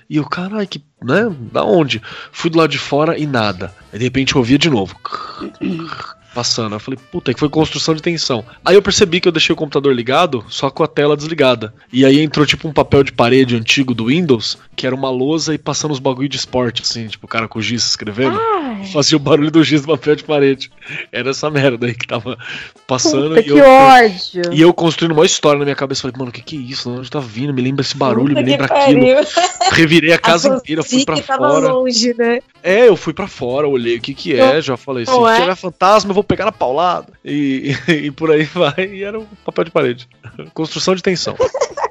E 0.08 0.16
eu, 0.16 0.24
caralho, 0.24 0.66
que, 0.66 0.82
né? 1.02 1.30
Da 1.52 1.64
onde? 1.64 2.00
Fui 2.32 2.48
do 2.50 2.58
lado 2.58 2.70
de 2.70 2.78
fora 2.78 3.18
e 3.18 3.26
nada. 3.26 3.74
Aí 3.92 3.98
de 3.98 4.04
repente 4.06 4.34
eu 4.34 4.38
ouvia 4.38 4.58
de 4.58 4.70
novo. 4.70 4.96
Passando. 6.34 6.74
Eu 6.74 6.80
falei, 6.80 6.98
puta, 7.10 7.32
que 7.32 7.40
foi 7.40 7.48
construção 7.48 7.94
de 7.94 8.02
tensão. 8.02 8.44
Aí 8.64 8.74
eu 8.74 8.82
percebi 8.82 9.20
que 9.20 9.28
eu 9.28 9.32
deixei 9.32 9.52
o 9.52 9.56
computador 9.56 9.94
ligado, 9.94 10.44
só 10.48 10.70
com 10.70 10.82
a 10.82 10.88
tela 10.88 11.16
desligada. 11.16 11.74
E 11.92 12.04
aí 12.04 12.20
entrou 12.20 12.46
tipo 12.46 12.66
um 12.66 12.72
papel 12.72 13.02
de 13.02 13.12
parede 13.12 13.56
antigo 13.56 13.94
do 13.94 14.06
Windows, 14.06 14.58
que 14.74 14.86
era 14.86 14.94
uma 14.94 15.10
lousa 15.10 15.54
e 15.54 15.58
passando 15.58 15.92
os 15.92 15.98
bagulho 15.98 16.28
de 16.28 16.36
esporte, 16.36 16.82
assim, 16.82 17.06
tipo 17.06 17.26
o 17.26 17.28
cara 17.28 17.48
com 17.48 17.60
giz 17.60 17.84
escrevendo. 17.84 18.38
Ai, 18.40 18.71
fazia 18.90 19.16
o 19.16 19.20
barulho 19.20 19.50
do 19.50 19.62
giz 19.62 19.82
do 19.82 19.88
papel 19.88 20.16
de 20.16 20.24
parede. 20.24 20.70
Era 21.10 21.30
essa 21.30 21.50
merda 21.50 21.86
aí 21.86 21.94
que 21.94 22.06
tava 22.06 22.38
passando. 22.86 23.28
Puta, 23.30 23.40
e 23.40 23.44
que 23.44 23.50
eu, 23.50 23.64
ódio. 23.64 24.42
E 24.52 24.60
eu 24.60 24.74
construindo 24.74 25.12
uma 25.12 25.26
história 25.26 25.58
na 25.58 25.64
minha 25.64 25.76
cabeça. 25.76 26.02
Falei, 26.02 26.16
mano, 26.16 26.30
o 26.30 26.32
que 26.32 26.42
que 26.42 26.56
é 26.56 26.60
isso? 26.60 26.90
Onde 26.90 27.10
tá 27.10 27.20
vindo? 27.20 27.52
Me 27.52 27.62
lembra 27.62 27.82
esse 27.82 27.96
barulho, 27.96 28.34
Puta 28.34 28.42
me 28.42 28.50
lembra 28.50 28.66
aquilo. 28.66 29.00
Revirei 29.72 30.12
a 30.12 30.18
casa 30.18 30.48
inteira, 30.48 30.82
fui 30.82 31.04
pra 31.04 31.16
fora. 31.16 31.72
longe, 31.72 32.14
né? 32.14 32.40
É, 32.62 32.88
eu 32.88 32.96
fui 32.96 33.12
pra 33.12 33.26
fora, 33.26 33.66
olhei 33.66 33.96
o 33.96 34.00
que 34.00 34.14
que 34.14 34.38
é, 34.38 34.60
já 34.60 34.76
falei, 34.76 35.04
se 35.04 35.10
Não 35.10 35.28
é? 35.28 35.40
tiver 35.40 35.56
fantasma 35.56 36.10
eu 36.10 36.14
vou 36.14 36.22
pegar 36.22 36.44
na 36.44 36.52
paulada. 36.52 37.12
E, 37.24 37.74
e 37.88 38.10
por 38.10 38.30
aí 38.30 38.44
vai, 38.44 38.88
e 38.92 39.02
era 39.02 39.18
um 39.18 39.26
papel 39.44 39.64
de 39.64 39.70
parede. 39.70 40.08
Construção 40.54 40.94
de 40.94 41.02
tensão. 41.02 41.36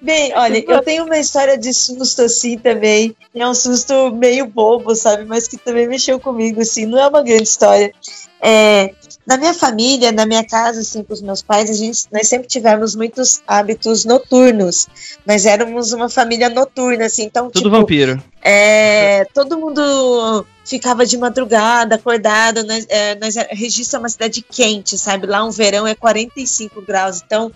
Bem, 0.00 0.32
olha, 0.34 0.64
eu 0.66 0.82
tenho 0.82 1.04
uma 1.04 1.18
história 1.18 1.58
de 1.58 1.72
susto 1.74 2.22
assim 2.22 2.56
também. 2.56 3.14
É 3.34 3.46
um 3.46 3.54
susto 3.54 4.12
meio 4.14 4.46
bobo, 4.46 4.94
sabe? 4.94 5.24
Mas 5.24 5.48
que 5.48 5.56
também 5.56 5.88
mexeu 5.88 6.18
comigo, 6.20 6.60
assim. 6.60 6.86
Não 6.86 6.98
é 6.98 7.06
uma 7.08 7.22
grande 7.22 7.44
história. 7.44 7.92
É, 8.40 8.92
na 9.26 9.36
minha 9.36 9.54
família, 9.54 10.10
na 10.10 10.26
minha 10.26 10.44
casa, 10.44 10.80
assim, 10.80 11.02
com 11.04 11.12
os 11.12 11.22
meus 11.22 11.42
pais, 11.42 11.70
a 11.70 11.72
gente, 11.72 12.06
nós 12.12 12.28
sempre 12.28 12.48
tivemos 12.48 12.94
muitos 12.94 13.42
hábitos 13.46 14.04
noturnos. 14.04 14.88
Nós 15.26 15.46
éramos 15.46 15.92
uma 15.92 16.08
família 16.08 16.48
noturna, 16.48 17.06
assim. 17.06 17.24
Então, 17.24 17.48
Tudo 17.48 17.64
tipo, 17.64 17.70
vampiro. 17.70 18.22
é, 18.42 19.24
todo 19.32 19.58
mundo 19.58 20.44
ficava 20.64 21.04
de 21.04 21.16
madrugada, 21.18 21.96
acordado. 21.96 22.64
Nós, 22.64 22.86
é, 22.88 23.14
nós, 23.16 23.36
é 23.36 23.98
uma 23.98 24.08
cidade 24.08 24.42
quente, 24.42 24.96
sabe? 24.98 25.26
Lá 25.26 25.44
um 25.44 25.50
verão 25.50 25.86
é 25.86 25.94
45 25.94 26.82
graus. 26.82 27.22
Então, 27.24 27.50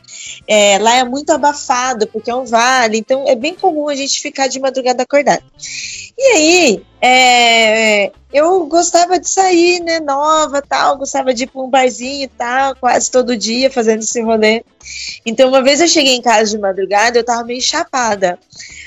é, 0.47 0.79
lá 0.79 0.97
é 0.97 1.05
muito 1.05 1.31
abafado, 1.31 2.07
porque 2.07 2.31
é 2.31 2.35
um 2.35 2.45
vale. 2.45 2.99
Então, 2.99 3.25
é 3.27 3.35
bem 3.35 3.55
comum 3.55 3.89
a 3.89 3.95
gente 3.95 4.21
ficar 4.21 4.49
de 4.49 4.61
madrugada 4.61 5.03
acordado. 5.03 5.45
E 6.19 6.23
aí, 6.23 6.83
é, 7.01 8.11
eu 8.33 8.67
gostava 8.67 9.19
de 9.19 9.29
sair, 9.29 9.81
né? 9.81 10.01
Nova 10.01 10.63
tal. 10.63 10.99
Gostava 10.99 11.33
de 11.33 11.45
ir 11.45 11.47
pra 11.47 11.63
um 11.63 11.71
barzinho 11.71 12.25
e 12.25 12.29
tal, 12.29 12.75
quase 12.77 13.11
todo 13.11 13.37
dia 13.37 13.71
fazendo 13.71 14.01
esse 14.01 14.21
rolê. 14.23 14.65
Então, 15.25 15.49
uma 15.49 15.63
vez 15.63 15.81
eu 15.81 15.89
cheguei 15.89 16.15
em 16.15 16.23
casa 16.23 16.51
de 16.51 16.59
madrugada, 16.59 17.19
eu 17.19 17.25
tava 17.25 17.45
meio 17.45 17.61
chapada. 17.61 18.39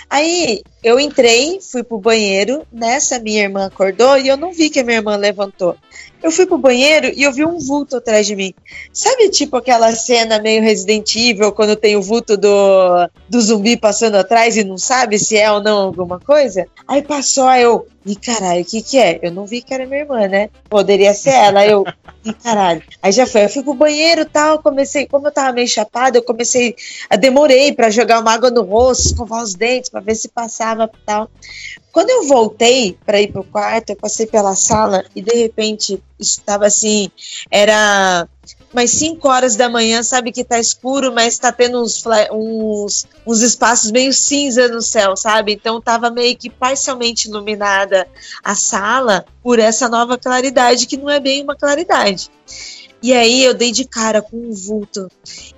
Aí 0.10 0.64
eu 0.84 1.00
entrei, 1.00 1.60
fui 1.62 1.84
pro 1.84 1.98
banheiro, 1.98 2.66
nessa 2.72 3.20
minha 3.20 3.44
irmã 3.44 3.66
acordou 3.66 4.18
e 4.18 4.28
eu 4.28 4.38
não 4.38 4.54
vi 4.54 4.70
que 4.70 4.80
a 4.80 4.84
minha 4.84 4.98
irmã 4.98 5.16
levantou. 5.16 5.76
Eu 6.22 6.32
fui 6.32 6.46
pro 6.46 6.58
banheiro 6.58 7.12
e 7.16 7.24
eu 7.24 7.32
vi 7.32 7.46
um 7.46 7.58
vulto 7.60 7.96
atrás 7.96 8.28
de 8.28 8.36
mim. 8.36 8.54
Sabe, 8.92 9.30
tipo 9.30 9.56
aquela 9.56 9.94
cena 9.94 10.40
meio 10.40 10.62
Resident 10.62 11.16
Evil, 11.16 11.54
quando 11.54 11.78
tem 11.78 11.96
o 11.96 12.02
vulto 12.02 12.36
do, 12.36 13.10
do 13.30 13.42
zumbi 13.42 13.78
passando 13.78 14.16
atrás 14.16 14.58
e 14.58 14.64
não 14.64 14.78
sabe 14.78 15.18
se 15.18 15.38
é 15.38 15.50
ou 15.50 15.62
não 15.62 15.78
alguma 15.78 16.20
coisa? 16.20 16.68
Aí 16.86 17.02
passou, 17.02 17.48
aí 17.48 17.64
eu, 17.64 17.88
e 18.06 18.16
caralho, 18.16 18.62
o 18.62 18.66
que 18.66 18.82
que 18.82 18.98
é? 18.98 19.20
Eu 19.22 19.32
não 19.32 19.46
vi 19.46 19.62
que 19.62 19.74
era 19.74 19.86
minha 19.86 20.02
irmã, 20.02 20.28
né? 20.28 20.50
Poderia 20.70 21.14
ser 21.14 21.32
ela. 21.32 21.62
Aí 21.62 21.72
eu, 21.72 21.86
e 22.26 22.34
caralho. 22.34 22.84
Aí 23.02 23.12
já 23.12 23.26
foi, 23.26 23.46
eu 23.46 23.50
fui 23.50 23.64
pro 23.64 23.74
banheiro 23.74 24.26
tal, 24.26 24.62
comecei, 24.62 25.06
como 25.06 25.28
eu 25.28 25.32
tava 25.32 25.54
meio 25.54 25.68
chapada, 25.68 26.18
eu 26.18 26.24
comecei, 26.24 26.76
eu 27.10 27.18
demorei 27.18 27.72
pra 27.72 27.90
jogar 27.90 28.20
uma 28.20 28.34
água 28.34 28.52
no 28.52 28.64
rosto, 28.64 29.08
escovar 29.08 29.42
os 29.42 29.54
dentes, 29.54 29.90
pra 29.90 30.02
ver 30.02 30.16
se 30.16 30.28
passava 30.28 30.69
tal. 31.06 31.30
Quando 31.92 32.10
eu 32.10 32.28
voltei 32.28 32.98
para 33.06 33.20
ir 33.20 33.32
pro 33.32 33.44
quarto, 33.44 33.90
eu 33.90 33.96
passei 33.96 34.28
pela 34.28 34.56
sala 34.56 35.04
e 35.16 35.22
de 35.22 35.36
repente 35.36 36.02
estava 36.20 36.68
assim, 36.68 37.10
era 37.50 38.28
umas 38.72 38.92
5 38.92 39.28
horas 39.28 39.56
da 39.56 39.68
manhã, 39.68 40.04
sabe 40.04 40.32
que 40.32 40.44
tá 40.44 40.60
escuro, 40.60 41.12
mas 41.14 41.40
tá 41.40 41.52
tendo 41.52 41.82
uns, 41.82 42.04
uns, 42.32 43.08
uns 43.26 43.42
espaços 43.42 43.92
meio 43.92 44.14
cinza 44.14 44.68
no 44.68 44.82
céu, 44.82 45.16
sabe? 45.18 45.54
Então 45.54 45.82
tava 45.82 46.10
meio 46.10 46.38
que 46.38 46.50
parcialmente 46.50 47.28
iluminada 47.28 48.08
a 48.44 48.56
sala 48.56 49.26
por 49.42 49.58
essa 49.58 49.90
nova 49.90 50.18
claridade, 50.18 50.86
que 50.86 50.98
não 50.98 51.10
é 51.10 51.20
bem 51.20 51.44
uma 51.44 51.56
claridade. 51.56 52.30
E 53.02 53.14
aí 53.14 53.44
eu 53.44 53.54
dei 53.54 53.72
de 53.72 53.86
cara 53.86 54.22
com 54.22 54.36
um 54.36 54.52
vulto. 54.52 55.10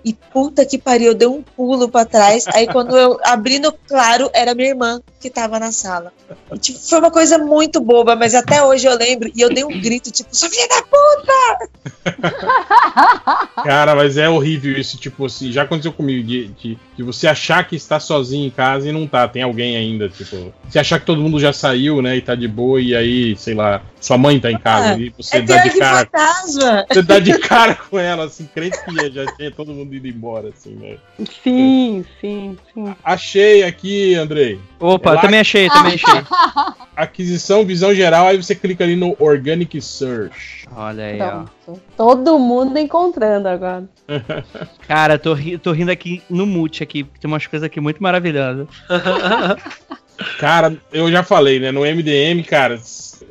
E 0.05 0.13
puta 0.13 0.65
que 0.65 0.77
pariu, 0.77 1.07
eu 1.07 1.15
dei 1.15 1.27
um 1.27 1.41
pulo 1.41 1.89
pra 1.89 2.05
trás. 2.05 2.45
Aí 2.47 2.68
quando 2.68 2.95
eu 2.95 3.19
abri 3.23 3.57
no 3.57 3.72
claro, 3.72 4.30
era 4.34 4.53
minha 4.53 4.69
irmã 4.69 5.01
que 5.19 5.30
tava 5.30 5.59
na 5.59 5.72
sala. 5.72 6.13
E, 6.53 6.57
tipo, 6.57 6.80
foi 6.80 6.99
uma 6.99 7.11
coisa 7.11 7.38
muito 7.38 7.81
boba, 7.81 8.15
mas 8.15 8.35
até 8.35 8.63
hoje 8.63 8.88
eu 8.88 8.95
lembro. 8.95 9.31
E 9.35 9.41
eu 9.41 9.53
dei 9.53 9.63
um 9.63 9.81
grito, 9.81 10.11
tipo, 10.11 10.35
sua 10.35 10.49
filha 10.49 10.68
da 10.68 10.84
puta! 10.84 11.69
Cara, 13.63 13.95
mas 13.95 14.18
é 14.18 14.30
horrível 14.30 14.77
isso, 14.77 14.97
tipo 14.97 15.26
assim, 15.26 15.51
já 15.51 15.63
aconteceu 15.63 15.93
comigo, 15.93 16.26
de, 16.26 16.47
de, 16.47 16.77
de 16.95 17.03
você 17.03 17.27
achar 17.27 17.68
que 17.68 17.76
está 17.76 17.99
sozinho 17.99 18.47
em 18.47 18.49
casa 18.49 18.89
e 18.89 18.91
não 18.91 19.07
tá, 19.07 19.27
tem 19.27 19.43
alguém 19.43 19.76
ainda, 19.77 20.09
tipo, 20.09 20.53
você 20.68 20.80
achar 20.80 20.99
que 20.99 21.05
todo 21.05 21.22
mundo 21.22 21.39
já 21.39 21.53
saiu, 21.53 22.01
né, 22.01 22.18
e 22.18 22.22
tá 22.22 22.34
de 22.34 22.47
boa, 22.47 22.81
e 22.81 22.95
aí, 22.95 23.35
sei 23.38 23.53
lá, 23.53 23.81
sua 24.02 24.18
mãe 24.18 24.40
tá 24.40 24.52
em 24.52 24.57
casa, 24.57 24.94
Ah, 24.94 24.98
e 24.98 25.14
você 25.15 25.38
é 25.38 25.41
dá 25.41 25.57
de 25.57 25.78
cara. 25.80 25.98
fantasma! 26.11 26.86
Você 26.91 27.02
dá 27.03 27.19
de 27.19 27.38
cara 27.40 27.76
com 27.76 27.98
ela, 27.99 28.26
assim, 28.26 28.49
crente 28.53 28.78
que 28.84 29.11
já 29.11 29.32
tinha 29.36 29.52
todo 29.52 29.72
mundo 29.72 29.94
ido 29.94 30.07
embora, 30.07 30.49
assim, 30.49 30.72
né? 30.76 30.98
Sim, 31.44 32.03
sim, 32.19 32.57
sim. 32.73 32.95
Achei 33.03 33.64
aqui, 33.64 34.15
Andrei. 34.15 34.60
Opa, 34.80 35.10
É 35.10 35.11
eu 35.11 35.15
lá- 35.15 35.22
também 35.22 35.40
achei, 35.40 35.69
também 35.69 35.94
achei. 35.94 36.22
Aquisição, 36.95 37.64
visão 37.65 37.94
geral, 37.94 38.28
aí 38.28 38.38
você 38.38 38.53
clica 38.56 38.84
ali 38.84 38.95
no 38.95 39.15
Organic 39.19 39.80
Search. 39.82 40.65
Olha 40.76 41.06
aí, 41.06 41.22
ó. 41.22 41.30
Pronto. 41.65 41.82
Todo 41.95 42.40
mundo 42.40 42.78
encontrando 42.78 43.48
agora. 43.48 43.86
Cara, 44.88 45.18
tô, 45.19 45.34
ri- 45.34 45.57
tô 45.57 45.72
rindo 45.72 45.91
aqui 45.91 46.22
no 46.30 46.45
mute 46.45 46.82
aqui, 46.84 47.03
porque 47.03 47.19
tem 47.19 47.30
umas 47.30 47.45
coisas 47.48 47.65
aqui 47.65 47.80
muito 47.80 48.02
maravilhosas. 48.02 48.68
Cara, 50.40 50.76
eu 50.91 51.10
já 51.11 51.23
falei, 51.23 51.60
né? 51.60 51.72
No 51.72 51.82
MDM, 51.86 52.44
cara, 52.44 52.80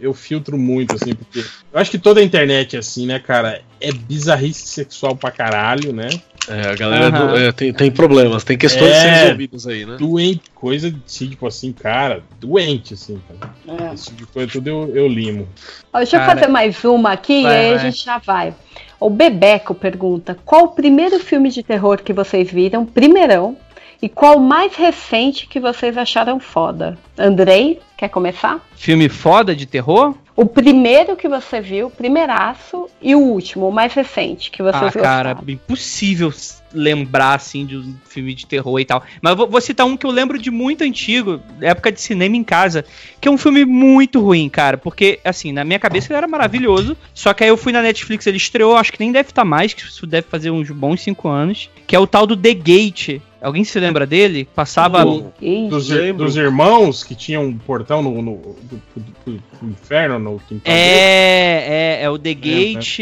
eu 0.01 0.12
filtro 0.14 0.56
muito, 0.59 0.94
assim, 0.94 1.14
porque. 1.14 1.40
Eu 1.72 1.78
acho 1.81 1.90
que 1.90 1.98
toda 1.98 2.20
a 2.20 2.24
internet 2.24 2.77
é 2.77 2.78
assim, 2.78 3.06
né, 3.06 3.18
cara? 3.18 3.62
É 3.81 3.93
bizarrice 3.93 4.66
sexual 4.66 5.14
pra 5.16 5.31
caralho, 5.31 5.93
né? 5.93 6.09
É, 6.48 6.68
a 6.70 6.74
galera 6.74 7.06
Aham. 7.09 7.27
do- 7.28 7.36
é, 7.36 7.52
tem, 7.52 7.72
tem 7.72 7.90
problemas, 7.90 8.43
tem 8.43 8.56
questões 8.59 8.90
a 8.90 8.94
serem 9.01 9.18
resolvidas 9.20 9.66
aí, 9.66 9.85
né? 9.86 9.97
Doente, 9.98 10.43
coisa 10.55 10.90
de 10.90 10.98
tipo 11.28 11.47
assim, 11.47 11.70
cara, 11.72 12.22
doente, 12.40 12.94
assim, 12.94 13.20
cara. 13.28 13.55
É. 13.90 13.94
Esse 13.94 14.06
tipo 14.06 14.16
de 14.16 14.27
coisa 14.27 14.51
tudo 14.51 14.66
eu, 14.68 14.90
eu 14.97 15.06
limo. 15.06 15.47
Ó, 15.93 15.98
deixa 15.98 16.16
eu 16.16 16.20
Cara, 16.20 16.35
fazer 16.35 16.48
mais 16.51 16.82
uma 16.85 17.12
aqui 17.12 17.43
vai, 17.43 17.52
e 17.52 17.56
aí 17.56 17.66
a 17.74 17.77
vai. 17.77 17.90
gente 17.90 18.05
já 18.05 18.18
vai. 18.18 18.55
O 18.98 19.09
Bebeco 19.10 19.74
pergunta: 19.74 20.36
qual 20.44 20.64
o 20.64 20.68
primeiro 20.68 21.20
filme 21.20 21.51
de 21.51 21.62
terror 21.62 22.02
que 22.02 22.12
vocês 22.12 22.51
viram, 22.51 22.85
primeirão, 22.85 23.56
e 24.02 24.09
qual 24.09 24.36
o 24.36 24.40
mais 24.40 24.74
recente 24.74 25.47
que 25.47 25.60
vocês 25.60 25.97
acharam 25.98 26.40
foda? 26.40 26.98
Andrei, 27.18 27.81
quer 27.97 28.09
começar? 28.09 28.60
Filme 28.74 29.09
foda 29.09 29.55
de 29.55 29.66
terror? 29.66 30.14
O 30.35 30.47
primeiro 30.47 31.16
que 31.16 31.28
você 31.28 31.60
viu, 31.60 31.90
primeiraço, 31.90 32.86
e 33.02 33.14
o 33.14 33.18
último, 33.20 33.68
o 33.68 33.72
mais 33.72 33.93
recente, 33.93 34.51
que 34.51 34.62
vocês 34.62 34.97
Ah, 34.97 35.01
cara, 35.01 35.35
gostaram. 35.35 35.52
impossível 35.52 36.28
s- 36.28 36.60
lembrar, 36.73 37.35
assim, 37.35 37.67
de 37.67 37.77
um 37.77 37.95
filme 38.09 38.35
de 38.35 38.47
terror 38.47 38.79
e 38.79 38.85
tal. 38.85 39.03
Mas 39.21 39.31
eu 39.33 39.37
vou, 39.37 39.49
vou 39.49 39.61
citar 39.61 39.87
um 39.87 39.97
que 39.97 40.07
eu 40.07 40.11
lembro 40.11 40.39
de 40.39 40.51
muito 40.51 40.83
antigo, 40.85 41.41
época 41.61 41.91
de 41.93 42.01
cinema 42.01 42.37
em 42.37 42.45
casa, 42.45 42.85
que 43.21 43.29
é 43.29 43.31
um 43.31 43.39
filme 43.39 43.65
muito 43.65 44.21
ruim, 44.21 44.49
cara. 44.49 44.77
Porque, 44.79 45.19
assim, 45.25 45.53
na 45.53 45.65
minha 45.65 45.79
cabeça 45.79 46.09
ele 46.13 46.19
era 46.19 46.29
maravilhoso, 46.29 46.97
só 47.15 47.33
que 47.35 47.43
aí 47.45 47.51
eu 47.51 47.57
fui 47.57 47.73
na 47.73 47.83
Netflix, 47.83 48.27
ele 48.27 48.37
estreou, 48.37 48.77
acho 48.77 48.93
que 48.93 49.01
nem 49.01 49.13
deve 49.13 49.31
estar 49.31 49.45
mais, 49.45 49.75
que 49.75 49.83
isso 49.83 50.07
deve 50.07 50.27
fazer 50.29 50.51
uns 50.51 50.71
bons 50.71 51.03
cinco 51.03 51.29
anos, 51.29 51.69
que 51.87 51.95
é 51.97 51.99
o 51.99 52.07
tal 52.07 52.27
do 52.27 52.37
The 52.37 52.55
Gate. 52.55 53.21
Alguém 53.43 53.65
se 53.65 53.81
lembra 53.81 54.07
dele? 54.07 54.47
Passava... 54.55 55.03
Do- 55.03 55.33
dos, 55.71 55.89
dos 55.89 56.37
irmãos 56.37 57.03
que 57.03 57.15
tinham 57.15 57.45
um 57.47 57.57
portão 57.57 58.03
no, 58.03 58.21
no- 58.21 58.37
do, 58.37 58.83
do- 58.95 59.33
do 59.33 59.43
inferno 59.71 60.19
no 60.19 60.39
quintal. 60.41 60.71
É, 60.75 61.99
é, 62.01 62.03
é 62.03 62.11
o 62.11 62.19
The 62.19 62.31
É, 62.31 62.35
Gate, 62.35 62.99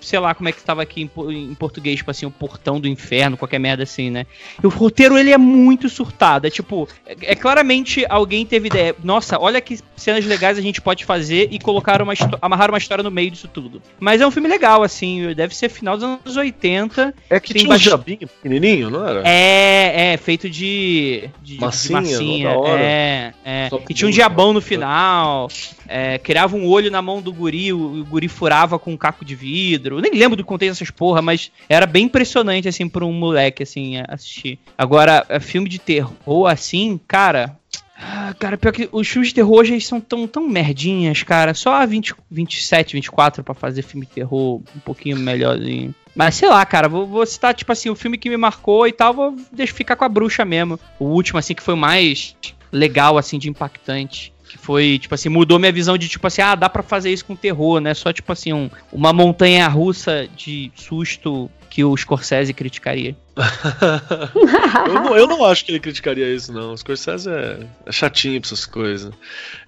sei 0.00 0.18
lá 0.18 0.34
como 0.34 0.48
é 0.48 0.52
que 0.52 0.58
estava 0.58 0.80
aqui 0.80 1.02
em, 1.02 1.50
em 1.50 1.54
português, 1.54 1.96
tipo 1.98 2.10
assim, 2.10 2.24
o 2.24 2.30
portão 2.30 2.80
do 2.80 2.88
inferno, 2.88 3.11
qualquer 3.36 3.58
merda 3.58 3.84
assim, 3.84 4.10
né? 4.10 4.26
E 4.62 4.66
o 4.66 4.70
roteiro, 4.70 5.16
ele 5.16 5.30
é 5.30 5.38
muito 5.38 5.88
surtado, 5.88 6.46
é 6.46 6.50
tipo, 6.50 6.88
é, 7.06 7.16
é 7.22 7.34
claramente 7.34 8.04
alguém 8.08 8.44
teve 8.44 8.66
ideia, 8.66 8.94
nossa, 9.02 9.38
olha 9.38 9.60
que 9.60 9.78
cenas 9.96 10.24
legais 10.26 10.58
a 10.58 10.60
gente 10.60 10.80
pode 10.80 11.04
fazer 11.04 11.48
e 11.50 11.58
colocar 11.58 12.02
uma, 12.02 12.14
amarrar 12.40 12.70
uma 12.70 12.78
história 12.78 13.04
no 13.04 13.10
meio 13.10 13.30
disso 13.30 13.48
tudo. 13.48 13.80
Mas 14.00 14.20
é 14.20 14.26
um 14.26 14.30
filme 14.30 14.48
legal, 14.48 14.82
assim, 14.82 15.32
deve 15.34 15.54
ser 15.54 15.68
final 15.68 15.96
dos 15.96 16.04
anos 16.04 16.36
80. 16.36 17.14
É 17.30 17.38
que 17.38 17.54
tinha 17.54 17.72
um 17.72 17.78
jabinho 17.78 18.18
pequenininho, 18.18 18.90
não 18.90 19.06
era? 19.06 19.22
É, 19.24 20.12
é, 20.12 20.16
feito 20.16 20.50
de. 20.50 21.30
de 21.40 21.52
de 21.52 21.60
Massinha, 21.60 22.00
massinha, 22.00 22.48
da 22.48 22.58
hora. 22.58 22.82
É, 22.82 23.34
é. 23.44 23.70
E 23.88 23.94
tinha 23.94 24.08
um 24.08 24.10
diabão 24.10 24.52
no 24.52 24.60
final. 24.60 25.48
É, 25.94 26.18
criava 26.18 26.56
um 26.56 26.66
olho 26.66 26.90
na 26.90 27.02
mão 27.02 27.20
do 27.20 27.32
guri, 27.32 27.70
o, 27.70 28.00
o 28.00 28.04
guri 28.06 28.26
furava 28.26 28.78
com 28.78 28.92
um 28.92 28.96
caco 28.96 29.24
de 29.26 29.34
vidro. 29.34 29.98
Eu 29.98 30.00
nem 30.00 30.12
lembro 30.14 30.36
do 30.36 30.44
contexto 30.44 30.72
dessas 30.80 30.90
porra, 30.90 31.20
mas 31.20 31.52
era 31.68 31.84
bem 31.84 32.06
impressionante, 32.06 32.66
assim, 32.66 32.88
pra 32.88 33.04
um 33.04 33.12
moleque, 33.12 33.62
assim, 33.62 33.96
assistir. 34.08 34.58
Agora, 34.76 35.24
é, 35.28 35.38
filme 35.38 35.68
de 35.68 35.78
terror, 35.78 36.46
assim, 36.46 36.98
cara. 37.06 37.58
ah, 37.98 38.34
Cara, 38.38 38.56
pior 38.56 38.72
que 38.72 38.88
os 38.90 39.06
filmes 39.06 39.28
de 39.28 39.34
terror 39.34 39.58
hoje 39.58 39.78
são 39.82 40.00
tão, 40.00 40.26
tão 40.26 40.48
merdinhas, 40.48 41.22
cara. 41.22 41.52
Só 41.52 41.74
a 41.74 41.84
20, 41.84 42.14
27, 42.30 42.94
24 42.94 43.44
pra 43.44 43.52
fazer 43.54 43.82
filme 43.82 44.06
de 44.06 44.12
terror 44.12 44.62
um 44.74 44.80
pouquinho 44.80 45.18
melhorzinho. 45.18 45.94
Mas 46.14 46.34
sei 46.36 46.48
lá, 46.48 46.64
cara, 46.64 46.88
vou, 46.88 47.06
vou 47.06 47.24
citar, 47.26 47.54
tipo 47.54 47.70
assim, 47.70 47.90
o 47.90 47.94
filme 47.94 48.16
que 48.18 48.30
me 48.30 48.36
marcou 48.36 48.86
e 48.86 48.92
tal, 48.92 49.12
vou 49.14 49.36
deixar 49.52 49.74
ficar 49.74 49.96
com 49.96 50.04
a 50.04 50.08
bruxa 50.08 50.44
mesmo. 50.44 50.78
O 50.98 51.04
último, 51.06 51.38
assim, 51.38 51.54
que 51.54 51.62
foi 51.62 51.74
mais 51.74 52.34
legal, 52.70 53.18
assim, 53.18 53.38
de 53.38 53.48
impactante. 53.48 54.31
Que 54.52 54.58
foi, 54.58 54.98
tipo 54.98 55.14
assim, 55.14 55.30
mudou 55.30 55.58
minha 55.58 55.72
visão 55.72 55.96
de, 55.96 56.06
tipo 56.06 56.26
assim, 56.26 56.42
ah, 56.42 56.54
dá 56.54 56.68
pra 56.68 56.82
fazer 56.82 57.10
isso 57.10 57.24
com 57.24 57.34
terror, 57.34 57.80
né? 57.80 57.94
Só, 57.94 58.12
tipo 58.12 58.30
assim, 58.30 58.52
um, 58.52 58.68
uma 58.92 59.10
montanha 59.10 59.66
russa 59.66 60.28
de 60.36 60.70
susto 60.76 61.50
que 61.70 61.82
o 61.82 61.96
Scorsese 61.96 62.52
criticaria. 62.52 63.16
eu, 64.86 64.92
não, 64.92 65.16
eu 65.16 65.26
não 65.26 65.42
acho 65.46 65.64
que 65.64 65.72
ele 65.72 65.80
criticaria 65.80 66.28
isso, 66.28 66.52
não. 66.52 66.74
O 66.74 66.76
Scorsese 66.76 67.30
é, 67.30 67.60
é 67.86 67.90
chatinho 67.90 68.38
pra 68.42 68.48
essas 68.48 68.66
coisas. 68.66 69.10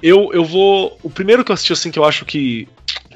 Eu, 0.03 0.31
eu 0.35 0.45
vou. 0.45 0.99
O 1.03 1.09
primeiro 1.09 1.43
que 1.43 1.51
eu 1.51 1.55
assisti, 1.55 1.73
assim, 1.73 1.91
que 1.91 1.99
eu 1.99 2.05
acho 2.05 2.27
que, 2.27 2.69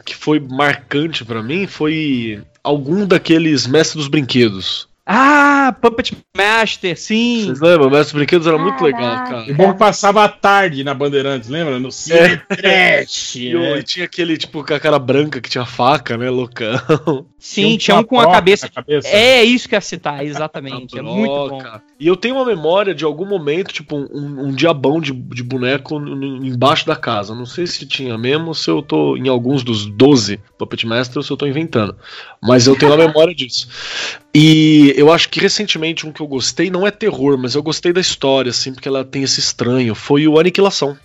que 0.06 0.16
foi 0.16 0.40
marcante 0.40 1.22
pra 1.22 1.42
mim 1.42 1.66
foi 1.66 2.42
algum 2.64 3.06
daqueles 3.06 3.66
Mestres 3.66 3.96
dos 3.96 4.08
Brinquedos. 4.08 4.88
Ah, 5.10 5.74
Puppet 5.80 6.14
Master, 6.36 6.94
sim. 6.98 7.47
Vocês 7.47 7.60
lembram? 7.60 7.89
O 7.89 7.90
Mestre 7.90 8.05
dos 8.05 8.12
Brinquedos 8.12 8.47
era 8.47 8.58
muito 8.58 8.84
legal, 8.84 9.24
cara. 9.24 9.50
O 9.50 9.55
bom 9.55 9.73
que 9.73 9.78
passava 9.78 10.23
a 10.23 10.28
tarde 10.28 10.84
na 10.84 10.92
Bandeirantes, 10.92 11.49
lembra? 11.49 11.78
No 11.78 11.91
cine 11.91 12.18
É. 12.18 12.36
trash. 13.00 13.36
E, 13.36 13.55
né? 13.55 13.78
e 13.78 13.82
tinha 13.82 14.05
aquele, 14.05 14.36
tipo, 14.36 14.62
com 14.62 14.74
a 14.74 14.78
cara 14.78 14.99
branca 14.99 15.41
que 15.41 15.49
tinha 15.49 15.65
faca, 15.65 16.18
né, 16.18 16.28
loucão. 16.28 17.24
Sim, 17.39 17.78
tinha 17.78 17.97
um 17.97 18.05
com 18.05 18.20
a 18.20 18.31
cabeça. 18.31 18.68
É 19.07 19.42
isso 19.42 19.66
que 19.66 19.74
eu 19.74 19.78
ia 19.78 19.81
citar, 19.81 20.23
exatamente. 20.23 20.99
É 20.99 21.00
muito 21.00 21.49
bom. 21.49 21.62
E 22.01 22.07
eu 22.07 22.17
tenho 22.17 22.36
uma 22.36 22.44
memória 22.44 22.94
de 22.94 23.05
algum 23.05 23.27
momento, 23.27 23.73
tipo, 23.73 23.97
um, 23.97 24.47
um 24.47 24.52
diabão 24.52 25.01
de, 25.01 25.12
de 25.12 25.43
boneco 25.43 25.97
embaixo 25.97 26.86
da 26.86 26.94
casa. 26.94 27.35
Não 27.35 27.44
sei 27.44 27.67
se 27.67 27.85
tinha 27.86 28.17
mesmo, 28.17 28.55
se 28.55 28.70
eu 28.70 28.81
tô 28.81 29.17
em 29.17 29.28
alguns 29.28 29.65
dos 29.65 29.85
12 29.85 30.39
Puppet 30.57 30.86
Master 30.86 31.17
ou 31.17 31.23
se 31.25 31.31
eu 31.33 31.36
tô 31.36 31.44
inventando. 31.44 31.97
Mas 32.41 32.68
eu 32.68 32.77
tenho 32.78 32.93
uma 32.93 33.05
memória 33.05 33.35
disso. 33.35 33.68
E 34.33 34.94
eu 34.97 35.12
acho 35.12 35.28
que 35.28 35.41
recentemente 35.41 36.07
um 36.07 36.12
que 36.12 36.20
eu 36.20 36.28
gostei 36.28 36.70
não 36.70 36.86
é 36.86 36.91
terror, 36.93 37.36
mas 37.36 37.57
eu 37.57 37.62
gostei 37.65 37.93
da 37.93 38.01
história, 38.01 38.51
assim, 38.51 38.73
porque 38.73 38.86
ela 38.86 39.05
tem 39.05 39.25
esse 39.25 39.41
estranho. 39.41 39.93
Foi 39.94 40.28
o 40.28 40.39
Aniquilação. 40.39 40.97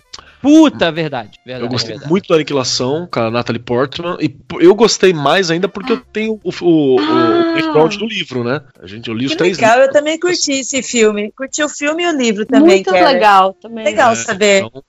Puta, 0.44 0.92
verdade. 0.92 1.40
verdade 1.44 1.64
Eu 1.66 1.70
gostei 1.70 1.90
verdade. 1.92 2.10
muito 2.10 2.28
da 2.28 2.34
Aniquilação 2.36 3.08
com 3.10 3.18
a 3.20 3.30
Natalie 3.30 3.60
Portman. 3.62 4.16
E 4.20 4.34
eu 4.60 4.74
gostei 4.74 5.12
mais 5.12 5.50
ainda 5.50 5.68
porque 5.68 5.92
eu 5.92 6.00
tenho 6.12 6.38
o, 6.44 6.50
o, 6.50 6.66
o, 6.66 6.94
o 6.96 7.54
background 7.54 7.96
do 7.96 8.06
livro, 8.06 8.44
né? 8.44 8.60
A 8.80 8.86
gente, 8.86 9.08
eu 9.08 9.14
li 9.14 9.26
os 9.26 9.32
Que 9.32 9.38
três 9.38 9.56
legal, 9.56 9.76
eu 9.76 9.80
livros. 9.84 9.96
também 9.98 10.20
curti 10.20 10.52
esse 10.52 10.82
filme. 10.82 11.32
Curti 11.36 11.62
o 11.62 11.68
filme 11.68 12.02
e 12.04 12.06
o 12.08 12.16
livro 12.16 12.44
também. 12.46 12.76
Muito 12.76 12.90
legal 12.90 13.54
também. 13.54 13.84
Legal 13.84 14.12
É, 14.12 14.16
saber. 14.16 14.64
Então, 14.64 14.82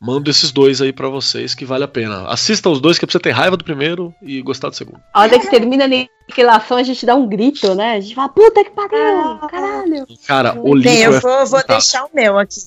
mando 0.00 0.30
esses 0.30 0.50
dois 0.50 0.80
aí 0.80 0.92
pra 0.92 1.08
vocês 1.08 1.54
que 1.54 1.64
vale 1.64 1.84
a 1.84 1.88
pena. 1.88 2.26
Assista 2.28 2.68
os 2.70 2.80
dois 2.80 2.98
que 2.98 3.04
é 3.04 3.06
pra 3.06 3.12
você 3.12 3.20
ter 3.20 3.30
raiva 3.30 3.56
do 3.56 3.64
primeiro 3.64 4.14
e 4.22 4.40
gostar 4.42 4.68
do 4.70 4.76
segundo. 4.76 5.00
A 5.12 5.20
hora 5.20 5.38
que 5.38 5.50
termina 5.50 5.84
a 5.84 5.86
aniquilação, 5.86 6.76
a 6.78 6.82
gente 6.82 7.04
dá 7.04 7.14
um 7.14 7.26
grito, 7.28 7.74
né? 7.74 7.92
A 7.96 8.00
gente 8.00 8.14
fala, 8.14 8.28
puta 8.30 8.64
que 8.64 8.70
pariu, 8.70 9.38
caralho. 9.50 10.06
Cara, 10.26 10.58
o 10.58 10.74
livro 10.74 10.90
Bem, 10.90 11.02
eu 11.02 11.14
é 11.14 11.20
vou, 11.20 11.30
vou 11.30 11.46
fantástico. 11.60 11.72
deixar 11.72 12.04
o 12.04 12.10
meu 12.14 12.38
aqui. 12.38 12.60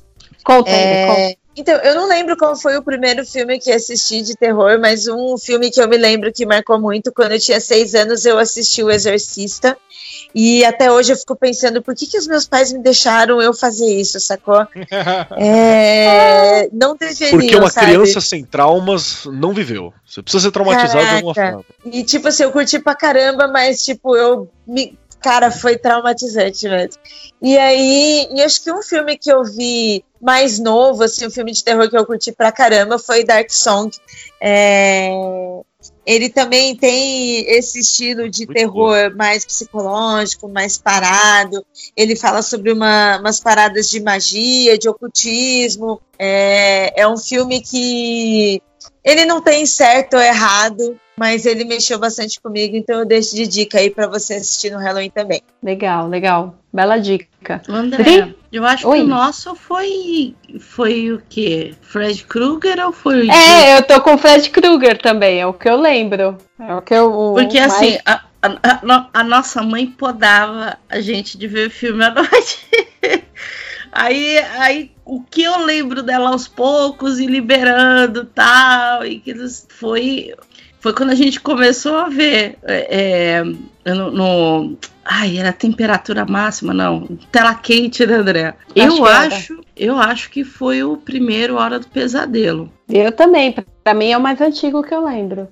Conta, 0.44 0.70
É, 0.70 1.08
conta. 1.08 1.47
Então, 1.58 1.76
eu 1.78 1.96
não 1.96 2.08
lembro 2.08 2.38
qual 2.38 2.56
foi 2.56 2.78
o 2.78 2.84
primeiro 2.84 3.26
filme 3.26 3.60
que 3.60 3.72
assisti 3.72 4.22
de 4.22 4.36
terror, 4.36 4.80
mas 4.80 5.08
um 5.08 5.36
filme 5.40 5.72
que 5.72 5.82
eu 5.82 5.88
me 5.88 5.98
lembro 5.98 6.32
que 6.32 6.46
marcou 6.46 6.80
muito, 6.80 7.12
quando 7.12 7.32
eu 7.32 7.40
tinha 7.40 7.60
seis 7.60 7.96
anos, 7.96 8.26
eu 8.26 8.38
assisti 8.38 8.84
O 8.84 8.92
Exorcista. 8.92 9.76
E 10.36 10.64
até 10.64 10.92
hoje 10.92 11.14
eu 11.14 11.18
fico 11.18 11.36
pensando, 11.36 11.82
por 11.82 11.96
que, 11.96 12.06
que 12.06 12.18
os 12.18 12.28
meus 12.28 12.46
pais 12.46 12.72
me 12.72 12.80
deixaram 12.80 13.42
eu 13.42 13.54
fazer 13.54 13.88
isso, 13.88 14.20
sacou? 14.20 14.68
É, 15.40 16.70
não 16.72 16.96
deveriam, 16.96 17.40
Porque 17.40 17.56
uma 17.56 17.70
sabe? 17.70 17.88
criança 17.88 18.22
sem 18.22 18.44
traumas 18.44 19.26
não 19.26 19.54
viveu. 19.54 19.94
Você 20.06 20.22
precisa 20.22 20.44
ser 20.46 20.52
traumatizado 20.52 21.08
de 21.08 21.16
alguma 21.16 21.34
Caraca. 21.34 21.64
forma. 21.64 21.94
E 21.96 22.04
tipo 22.04 22.28
assim, 22.28 22.44
eu 22.44 22.52
curti 22.52 22.80
pra 22.80 22.96
caramba, 22.96 23.48
mas 23.48 23.84
tipo, 23.84 24.16
eu 24.16 24.50
me. 24.68 24.98
Cara, 25.22 25.50
foi 25.50 25.78
traumatizante 25.78 26.68
mesmo. 26.70 27.02
E 27.42 27.58
aí, 27.58 28.28
e 28.32 28.42
acho 28.42 28.64
que 28.64 28.72
um 28.72 28.84
filme 28.84 29.18
que 29.18 29.32
eu 29.32 29.44
vi 29.44 30.04
mais 30.22 30.60
novo, 30.60 31.04
assim, 31.04 31.28
um 31.28 31.32
filme 31.32 31.52
de 31.52 31.64
terror 31.64 31.90
que 31.90 31.98
eu 31.98 32.06
curti 32.06 32.32
pra 32.32 32.52
caramba 32.52 32.98
foi 32.98 33.24
Dark 33.24 33.50
Song. 33.52 33.92
É, 34.42 35.10
Ele 36.06 36.30
também 36.30 36.76
tem 36.76 37.42
esse 37.50 37.80
estilo 37.80 38.30
de 38.30 38.48
terror 38.48 39.14
mais 39.16 39.46
psicológico, 39.46 40.48
mais 40.48 40.78
parado. 40.78 41.66
Ele 41.96 42.16
fala 42.16 42.42
sobre 42.42 42.72
uma- 42.72 43.18
umas 43.20 43.40
paradas 43.42 43.90
de 43.90 44.00
magia, 44.00 44.78
de 44.78 44.88
ocultismo. 44.88 46.02
É, 46.18 47.02
é 47.02 47.08
um 47.08 47.18
filme 47.18 47.62
que 47.62 48.62
ele 49.04 49.26
não 49.26 49.42
tem 49.42 49.66
certo 49.66 50.16
ou 50.16 50.22
errado, 50.22 51.00
mas 51.20 51.46
ele 51.46 51.66
mexeu 51.66 51.98
bastante 51.98 52.40
comigo, 52.40 52.76
então 52.76 53.00
eu 53.00 53.06
deixo 53.06 53.36
de 53.36 53.48
dica 53.48 53.80
aí 53.80 53.90
pra 53.90 54.08
você 54.08 54.36
assistir 54.36 54.72
no 54.72 54.78
Halloween 54.80 55.10
também. 55.10 55.42
Legal, 55.64 56.08
legal. 56.08 56.56
Bela 56.72 56.98
dica. 56.98 57.62
André, 57.68 58.04
Dri? 58.04 58.38
eu 58.52 58.64
acho 58.66 58.88
Oi. 58.88 59.00
que 59.00 59.04
o 59.04 59.08
nosso 59.08 59.56
foi. 59.56 60.36
Foi 60.60 61.12
o 61.12 61.22
quê? 61.28 61.74
Fred 61.82 62.24
Krueger 62.26 62.86
ou 62.86 62.92
foi 62.94 63.28
o. 63.28 63.32
É, 63.32 63.78
eu 63.78 63.84
tô 63.84 64.00
com 64.02 64.14
o 64.14 64.18
Fred 64.18 64.50
Krueger 64.52 64.98
também, 65.02 65.40
é 65.42 65.46
o 65.48 65.54
que 65.54 65.68
eu 65.68 65.80
lembro. 65.80 66.38
É 66.60 66.76
o 66.76 66.82
que 66.82 66.94
eu. 66.94 67.34
Porque 67.36 67.60
mais- 67.60 67.74
assim, 67.74 67.98
a, 68.06 68.22
a- 68.42 68.60
a 68.64 68.80
no- 68.86 69.08
a 69.14 69.24
nossa 69.24 69.64
mãe 69.64 69.88
podava 69.88 70.78
a 70.88 71.00
gente 71.02 71.38
de 71.38 71.48
ver 71.48 71.70
filme 71.72 72.04
à 72.04 72.12
noite. 72.14 72.60
Aí, 73.92 74.38
aí 74.60 74.92
o 75.04 75.24
que 75.24 75.42
eu 75.44 75.58
lembro 75.66 76.04
dela 76.04 76.30
aos 76.30 76.48
poucos 76.48 77.18
e 77.20 77.26
liberando 77.26 78.26
tal, 78.26 79.04
e 79.06 79.20
que 79.20 79.34
foi, 79.70 80.36
foi 80.80 80.94
quando 80.94 81.10
a 81.12 81.16
gente 81.16 81.40
começou 81.40 81.96
a 81.96 82.10
ver 82.10 82.58
é, 82.64 83.44
é, 83.86 83.94
no, 83.94 84.12
no- 84.12 84.78
Ai, 85.10 85.38
era 85.38 85.54
temperatura 85.54 86.26
máxima, 86.26 86.74
não. 86.74 87.08
Tela 87.32 87.56
quente, 87.56 88.06
né, 88.06 88.16
André? 88.16 88.54
eu 88.76 89.08
era. 89.08 89.28
acho, 89.36 89.62
eu 89.76 89.98
acho 89.98 90.30
que 90.30 90.44
foi 90.44 90.84
o 90.84 90.98
primeiro 90.98 91.56
Hora 91.56 91.80
do 91.80 91.88
Pesadelo. 91.88 92.70
Eu 92.90 93.12
também, 93.14 93.56
pra 93.84 93.94
mim 93.94 94.12
é 94.12 94.18
o 94.18 94.22
mais 94.22 94.42
antigo 94.42 94.84
que 94.84 94.94
eu 94.94 95.04
lembro. 95.06 95.48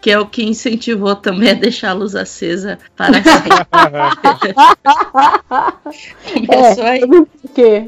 Que 0.00 0.10
é 0.10 0.18
o 0.18 0.26
que 0.26 0.42
incentivou 0.44 1.14
também 1.16 1.50
a 1.52 1.54
deixar 1.54 1.90
a 1.90 1.94
luz 1.94 2.14
acesa 2.16 2.78
para 2.96 3.14
sempre. 3.14 3.50
Começou 6.46 6.84
aí. 6.84 7.00
Por 7.06 7.28
quê? 7.54 7.84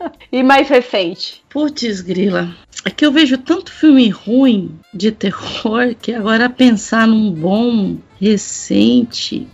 e 0.32 0.42
mais 0.42 0.68
recente? 0.68 1.42
Putz, 1.48 2.00
grila. 2.00 2.54
É 2.84 2.90
que 2.90 3.04
eu 3.04 3.12
vejo 3.12 3.38
tanto 3.38 3.72
filme 3.72 4.08
ruim 4.08 4.78
de 4.94 5.10
terror 5.12 5.94
que 6.00 6.12
agora 6.12 6.48
pensar 6.48 7.06
num 7.06 7.30
bom 7.32 7.96
recente. 8.20 9.46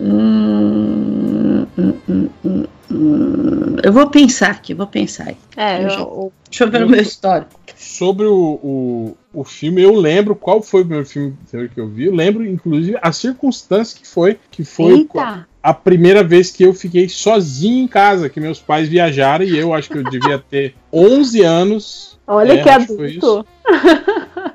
Hum, 0.00 1.66
hum, 1.78 1.94
hum, 2.08 2.28
hum, 2.44 2.64
hum. 2.90 3.76
Eu 3.82 3.92
vou 3.92 4.08
pensar 4.10 4.50
aqui, 4.50 4.74
vou 4.74 4.86
pensar. 4.86 5.34
É, 5.56 5.84
Eu 5.84 5.88
eu- 5.88 6.32
Deixa 6.48 6.64
eu 6.64 6.70
ver 6.70 6.84
o 6.84 6.88
meu 6.88 7.00
histórico. 7.00 7.50
Sobre 7.82 8.26
o, 8.26 8.34
o, 8.62 9.16
o 9.32 9.44
filme, 9.44 9.82
eu 9.82 9.94
lembro 9.94 10.34
qual 10.36 10.62
foi 10.62 10.82
o 10.82 10.84
primeiro 10.84 11.06
filme 11.08 11.36
que 11.74 11.80
eu 11.80 11.88
vi. 11.88 12.04
Eu 12.06 12.14
lembro, 12.14 12.46
inclusive, 12.46 12.96
a 13.02 13.10
circunstância 13.12 13.98
que 14.00 14.06
foi. 14.06 14.38
Que 14.50 14.64
foi 14.64 14.92
Eita! 15.00 15.46
a 15.62 15.74
primeira 15.74 16.24
vez 16.24 16.50
que 16.50 16.64
eu 16.64 16.72
fiquei 16.74 17.08
sozinho 17.08 17.84
em 17.84 17.88
casa, 17.88 18.28
que 18.28 18.40
meus 18.40 18.58
pais 18.60 18.88
viajaram 18.88 19.44
e 19.44 19.56
eu 19.56 19.72
acho 19.74 19.88
que 19.90 19.98
eu 19.98 20.04
devia 20.04 20.38
ter 20.38 20.74
11 20.92 21.40
anos. 21.42 22.18
Olha 22.26 22.52
É, 22.54 22.62
que 22.62 22.68
adulto. 22.68 23.46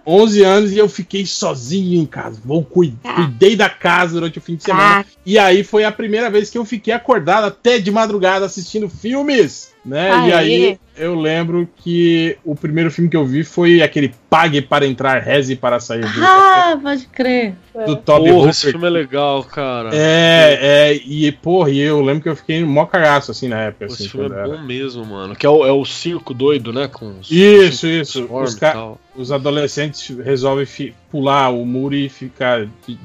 11 0.06 0.44
anos 0.44 0.72
e 0.72 0.78
eu 0.78 0.88
fiquei 0.88 1.26
sozinho 1.26 2.02
em 2.02 2.06
casa. 2.06 2.40
Vou 2.44 2.64
cui- 2.64 2.94
cuidei 3.16 3.56
da 3.56 3.70
casa 3.70 4.14
durante 4.14 4.38
o 4.38 4.42
fim 4.42 4.56
de 4.56 4.64
semana. 4.64 5.02
Ah. 5.02 5.06
E 5.26 5.38
aí 5.38 5.64
foi 5.64 5.84
a 5.84 5.92
primeira 5.92 6.30
vez 6.30 6.50
que 6.50 6.58
eu 6.58 6.64
fiquei 6.64 6.94
acordado 6.94 7.46
até 7.46 7.78
de 7.78 7.92
madrugada 7.92 8.46
assistindo 8.46 8.88
filmes, 8.90 9.74
né? 9.88 10.10
E 10.28 10.34
Aê. 10.34 10.34
aí 10.34 10.80
eu 10.98 11.16
lembro 11.20 11.68
que 11.78 12.38
o 12.44 12.56
primeiro 12.56 12.92
filme 12.92 13.10
que 13.10 13.16
eu 13.16 13.26
vi 13.26 13.44
foi 13.44 13.82
aquele 13.82 14.14
Pague 14.30 14.62
para 14.62 14.86
entrar, 14.86 15.22
reze 15.22 15.56
para 15.56 15.80
sair 15.80 16.02
do, 16.02 16.22
Ah, 16.22 16.78
pode 16.84 17.08
crer. 17.08 17.54
do 17.86 17.96
Toby 17.96 18.30
Porra, 18.30 18.50
esse 18.50 18.70
filme 18.72 18.86
é 18.86 18.90
legal, 18.90 19.42
cara. 19.46 19.90
É, 19.94 20.58
é, 20.92 20.94
e 21.06 21.32
porra, 21.32 21.70
e 21.72 21.80
eu 21.80 22.02
lembro 22.02 22.24
que 22.24 22.30
eu 22.30 22.36
fiquei 22.36 22.62
mó 22.64 22.86
cagaço 22.86 23.32
assim 23.32 23.48
na 23.48 23.62
época. 23.62 23.86
Esse 23.86 23.94
Assim, 24.04 24.10
filme 24.10 24.30
é 24.36 24.38
era. 24.40 24.48
bom 24.50 24.62
mesmo, 24.64 25.06
mano. 25.06 25.34
Que 25.36 25.46
é 25.46 25.50
o, 25.50 25.66
é 25.66 25.72
o 25.72 25.86
circo 25.86 26.34
doido, 26.34 26.74
né? 26.74 26.88
Com 26.90 27.20
os- 27.20 27.32
Isso, 27.32 27.86
os- 27.88 27.94
isso. 27.94 28.24
os 28.30 28.50
Os, 28.50 28.56
e 28.56 28.60
ca- 28.60 28.74
tal. 28.74 29.00
os 29.16 29.32
adolescentes 29.32 30.10
resolvem 30.20 30.66
fi- 30.66 30.94
pular 31.10 31.50
o 31.52 31.66
muro 31.66 31.96
e 31.96 32.10
ficar 32.10 32.66
de- 32.66 33.00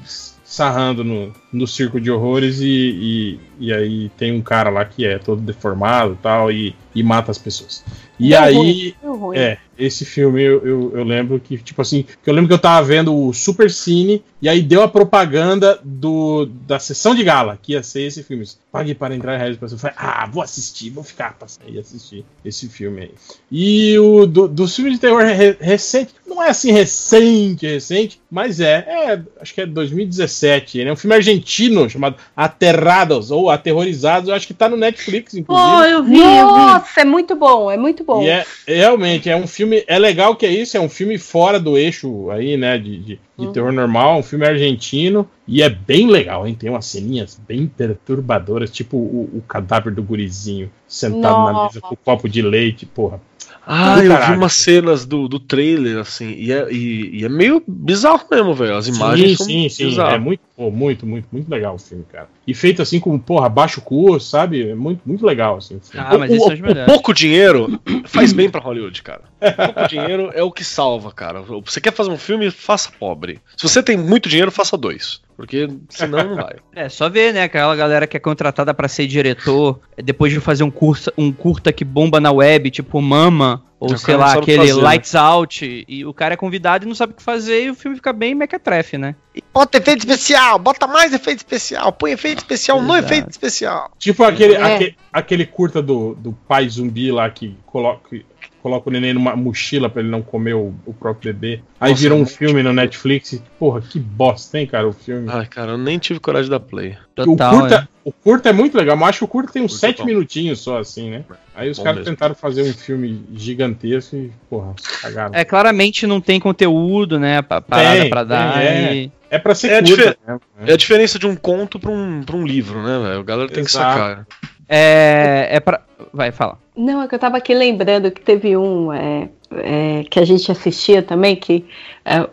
sarrando 0.53 1.03
no, 1.03 1.33
no 1.51 1.65
circo 1.65 1.99
de 1.99 2.11
horrores 2.11 2.59
e, 2.61 2.67
e, 2.67 3.39
e 3.59 3.73
aí 3.73 4.09
tem 4.17 4.31
um 4.31 4.41
cara 4.41 4.69
lá 4.69 4.85
que 4.85 5.03
é 5.03 5.17
todo 5.17 5.41
deformado 5.41 6.13
e 6.13 6.17
tal 6.21 6.51
e, 6.51 6.75
e 6.93 7.01
mata 7.01 7.31
as 7.31 7.39
pessoas. 7.39 7.83
E 8.19 8.35
aí, 8.35 8.95
ruim, 9.03 9.35
é, 9.35 9.57
esse 9.77 10.05
filme 10.05 10.43
eu, 10.43 10.63
eu, 10.63 10.91
eu 10.95 11.03
lembro 11.03 11.39
que, 11.39 11.57
tipo 11.57 11.81
assim, 11.81 12.05
que 12.23 12.29
eu 12.29 12.33
lembro 12.33 12.47
que 12.47 12.53
eu 12.53 12.59
tava 12.59 12.85
vendo 12.85 13.13
o 13.13 13.33
Super 13.33 13.71
Cine 13.71 14.23
e 14.39 14.47
aí 14.47 14.61
deu 14.61 14.83
a 14.83 14.87
propaganda 14.87 15.79
do, 15.83 16.45
da 16.45 16.77
sessão 16.77 17.15
de 17.15 17.23
gala, 17.23 17.57
que 17.59 17.73
ia 17.73 17.81
ser 17.81 18.03
esse 18.03 18.21
filme. 18.21 18.45
Pague 18.71 18.93
para 18.93 19.15
entrar 19.15 19.35
em 19.49 19.55
Potter. 19.55 19.73
Eu 19.75 19.79
falei, 19.79 19.95
ah, 19.97 20.29
vou 20.31 20.43
assistir, 20.43 20.91
vou 20.91 21.03
ficar 21.03 21.33
pra 21.33 21.47
sair 21.47 21.73
e 21.73 21.79
assistir 21.79 22.23
esse 22.45 22.69
filme 22.69 23.01
aí. 23.01 23.11
E 23.51 23.97
o 23.97 24.27
do, 24.27 24.47
dos 24.47 24.75
filmes 24.75 24.93
de 24.93 24.99
terror 24.99 25.23
re- 25.23 25.57
recente, 25.59 26.13
não 26.33 26.43
é 26.43 26.49
assim 26.49 26.71
recente, 26.71 27.65
recente, 27.65 28.19
mas 28.29 28.59
é, 28.59 28.85
é, 28.87 29.21
acho 29.39 29.53
que 29.53 29.61
é 29.61 29.65
2017, 29.65 30.83
né? 30.83 30.91
Um 30.91 30.95
filme 30.95 31.15
argentino 31.15 31.89
chamado 31.89 32.15
Aterrados 32.35 33.31
ou 33.31 33.49
Aterrorizados. 33.49 34.29
Eu 34.29 34.35
acho 34.35 34.47
que 34.47 34.53
tá 34.53 34.67
no 34.67 34.77
Netflix, 34.77 35.33
inclusive. 35.33 35.69
Oh, 35.69 35.83
eu 35.83 36.03
vi, 36.03 36.19
eu 36.19 36.53
vi. 36.53 36.59
Nossa, 36.61 37.01
é 37.01 37.05
muito 37.05 37.35
bom, 37.35 37.69
é 37.69 37.77
muito 37.77 38.03
bom. 38.03 38.23
E 38.23 38.29
é 38.29 38.45
realmente 38.67 39.29
é 39.29 39.35
um 39.35 39.47
filme. 39.47 39.83
É 39.87 39.99
legal 39.99 40.35
que 40.35 40.45
é 40.45 40.51
isso, 40.51 40.75
é 40.75 40.79
um 40.79 40.89
filme 40.89 41.17
fora 41.17 41.59
do 41.59 41.77
eixo 41.77 42.29
aí, 42.31 42.57
né? 42.57 42.77
De, 42.77 42.97
de, 42.97 43.19
de 43.37 43.53
terror 43.53 43.71
normal, 43.71 44.19
um 44.19 44.23
filme 44.23 44.45
argentino. 44.45 45.29
E 45.45 45.61
é 45.61 45.69
bem 45.69 46.07
legal, 46.07 46.47
hein? 46.47 46.55
Tem 46.55 46.69
umas 46.69 46.85
ceninhas 46.85 47.39
bem 47.47 47.67
perturbadoras, 47.67 48.71
tipo 48.71 48.95
o, 48.95 49.29
o 49.33 49.43
cadáver 49.45 49.93
do 49.93 50.01
gurizinho 50.01 50.71
sentado 50.87 51.43
na 51.43 51.51
Nossa. 51.51 51.75
mesa 51.75 51.81
com 51.81 51.95
um 51.95 51.97
copo 52.03 52.29
de 52.29 52.41
leite, 52.41 52.85
porra. 52.85 53.19
Ah, 53.65 53.95
eu 53.97 54.01
vi 54.03 54.07
caralho. 54.09 54.37
umas 54.37 54.53
cenas 54.53 55.05
do, 55.05 55.27
do 55.29 55.39
trailer, 55.39 55.97
assim, 55.99 56.33
e 56.37 56.51
é, 56.51 56.67
e, 56.71 57.21
e 57.21 57.25
é 57.25 57.29
meio 57.29 57.63
bizarro 57.65 58.25
mesmo, 58.29 58.53
velho. 58.53 58.75
As 58.75 58.87
imagens 58.87 59.31
sim, 59.31 59.35
são 59.37 59.45
sim, 59.45 59.69
sim. 59.69 60.01
É 60.01 60.17
muito, 60.17 60.41
pô, 60.55 60.69
muito, 60.69 61.05
muito, 61.05 61.27
muito 61.31 61.49
legal 61.49 61.75
o 61.75 61.79
filme, 61.79 62.03
cara. 62.11 62.27
E 62.45 62.53
feito 62.53 62.81
assim 62.81 62.99
com, 62.99 63.17
porra, 63.17 63.47
baixo 63.47 63.79
custo, 63.79 64.29
sabe? 64.29 64.69
É 64.69 64.75
muito, 64.75 65.01
muito 65.05 65.25
legal, 65.25 65.57
assim. 65.57 65.77
o 65.77 65.79
filme. 65.79 66.05
Ah, 66.09 66.17
mas 66.17 66.29
o, 66.31 66.35
esses 66.35 66.59
o- 66.59 66.63
o 66.81 66.85
pouco 66.85 67.13
dinheiro 67.13 67.79
faz 68.05 68.33
bem 68.33 68.49
pra 68.49 68.59
Hollywood, 68.59 69.01
cara. 69.01 69.21
Pouco 69.55 69.87
dinheiro 69.87 70.29
é 70.33 70.43
o 70.43 70.51
que 70.51 70.63
salva, 70.65 71.11
cara. 71.11 71.41
Você 71.41 71.79
quer 71.79 71.93
fazer 71.93 72.09
um 72.11 72.17
filme, 72.17 72.51
faça 72.51 72.91
pobre. 72.99 73.39
Se 73.55 73.67
você 73.67 73.81
tem 73.81 73.95
muito 73.95 74.27
dinheiro, 74.27 74.51
faça 74.51 74.75
dois. 74.77 75.21
Porque 75.35 75.67
senão 75.89 76.23
não 76.23 76.35
vai. 76.35 76.55
É, 76.75 76.89
só 76.89 77.09
ver, 77.09 77.33
né? 77.33 77.43
Aquela 77.43 77.75
galera 77.75 78.07
que 78.07 78.17
é 78.17 78.19
contratada 78.19 78.73
pra 78.73 78.87
ser 78.87 79.05
diretor, 79.07 79.79
depois 79.97 80.31
de 80.31 80.39
fazer 80.39 80.63
um 80.63 80.71
curta, 80.71 81.13
um 81.17 81.31
curta 81.31 81.71
que 81.71 81.85
bomba 81.85 82.19
na 82.19 82.31
web, 82.31 82.71
tipo 82.71 82.99
Mama, 83.01 83.63
ou 83.79 83.93
O 83.93 83.97
sei 83.97 84.15
lá, 84.15 84.33
aquele 84.33 84.59
fazer, 84.59 84.75
né? 84.75 84.81
Lights 84.81 85.13
Out, 85.15 85.85
e 85.87 86.05
o 86.05 86.13
cara 86.13 86.33
é 86.33 86.37
convidado 86.37 86.85
e 86.85 86.87
não 86.87 86.95
sabe 86.95 87.13
o 87.13 87.15
que 87.15 87.21
fazer, 87.21 87.65
e 87.65 87.69
o 87.69 87.75
filme 87.75 87.97
fica 87.97 88.11
bem 88.13 88.33
mequetrefe, 88.33 88.97
né? 88.97 89.15
Bota 89.53 89.77
efeito 89.77 89.99
especial, 89.99 90.57
bota 90.57 90.87
mais 90.87 91.13
efeito 91.13 91.39
especial, 91.39 91.91
põe 91.91 92.11
efeito 92.11 92.39
especial 92.39 92.81
no 92.81 92.93
Exato. 92.95 93.05
efeito 93.05 93.29
especial. 93.29 93.91
Tipo 93.99 94.23
aquele, 94.23 94.55
É. 94.55 94.75
aquele, 94.75 94.95
aquele 95.11 95.45
curta 95.45 95.81
do, 95.81 96.15
do 96.15 96.31
pai 96.47 96.67
zumbi 96.69 97.11
lá 97.11 97.29
que 97.29 97.55
coloca, 97.65 98.17
coloca 98.63 98.89
o 98.89 98.93
neném 98.93 99.13
numa 99.13 99.35
mochila 99.35 99.89
pra 99.89 100.01
ele 100.01 100.09
não 100.09 100.21
comer 100.21 100.53
o, 100.53 100.73
o 100.85 100.93
próprio 100.93 101.33
bebê. 101.33 101.61
Aí 101.81 101.91
Nossa, 101.91 102.01
virou 102.01 102.17
um 102.17 102.25
filme 102.25 102.63
no 102.63 102.71
Netflix. 102.71 103.33
e, 103.33 103.43
Porra, 103.59 103.81
que 103.81 103.99
bosta, 103.99 104.57
hein, 104.57 104.65
cara, 104.65 104.87
o 104.87 104.93
filme. 104.93 105.27
Ai, 105.29 105.45
cara, 105.45 105.71
eu 105.73 105.77
nem 105.77 105.99
tive 105.99 106.19
coragem 106.21 106.49
da 106.49 106.61
play. 106.61 106.95
Total, 107.13 107.53
o, 107.53 107.59
curta, 107.59 107.75
é. 107.75 107.87
o 108.05 108.11
curta 108.13 108.49
é 108.49 108.53
muito 108.53 108.77
legal, 108.77 108.95
mas 108.95 109.09
acho 109.09 109.19
que 109.19 109.25
o 109.25 109.27
curta 109.27 109.51
tem 109.51 109.61
uns 109.61 109.75
é 109.75 109.77
sete 109.79 110.05
minutinhos 110.05 110.59
só, 110.61 110.79
assim, 110.79 111.09
né? 111.11 111.25
Aí 111.53 111.69
os 111.69 111.77
caras 111.77 112.05
tentaram 112.05 112.33
fazer 112.33 112.63
um 112.63 112.73
filme 112.73 113.23
gigantesco 113.35 114.15
e, 114.15 114.31
porra, 114.49 114.73
cagaram. 115.01 115.35
É, 115.35 115.43
claramente 115.43 116.07
não 116.07 116.21
tem 116.21 116.39
conteúdo, 116.39 117.19
né? 117.19 117.41
pa- 117.41 117.59
Parada 117.61 117.99
Tem, 117.99 118.09
pra 118.09 118.23
dar. 118.23 118.53
tem, 118.53 118.61
é. 118.67 118.95
e- 118.95 119.11
É 119.29 119.37
pra 119.37 119.53
ser 119.53 119.67
É 119.71 119.77
a 119.79 119.83
curta. 119.83 119.95
difer- 119.95 120.17
né? 120.25 120.39
É 120.67 120.73
a 120.73 120.77
diferença 120.77 121.19
de 121.19 121.27
um 121.27 121.35
conto 121.35 121.77
pra 121.79 121.91
um, 121.91 122.23
pra 122.23 122.35
um 122.37 122.45
livro, 122.47 122.81
né, 122.81 122.97
velho? 122.99 123.19
A 123.19 123.23
galera 123.23 123.49
tem 123.49 123.63
que 123.63 123.69
Exato. 123.69 123.99
sacar. 123.99 124.27
É, 124.69 125.47
é 125.51 125.59
pra. 125.59 125.81
Vai, 126.13 126.31
fala. 126.31 126.57
Não, 126.75 127.01
é 127.01 127.07
que 127.07 127.15
eu 127.15 127.19
tava 127.19 127.37
aqui 127.37 127.53
lembrando 127.53 128.11
que 128.11 128.21
teve 128.21 128.57
um 128.57 128.91
é, 128.91 129.29
é, 129.51 130.03
que 130.09 130.19
a 130.19 130.25
gente 130.25 130.51
assistia 130.51 131.03
também, 131.03 131.35
que 131.35 131.65
é, 132.03 132.27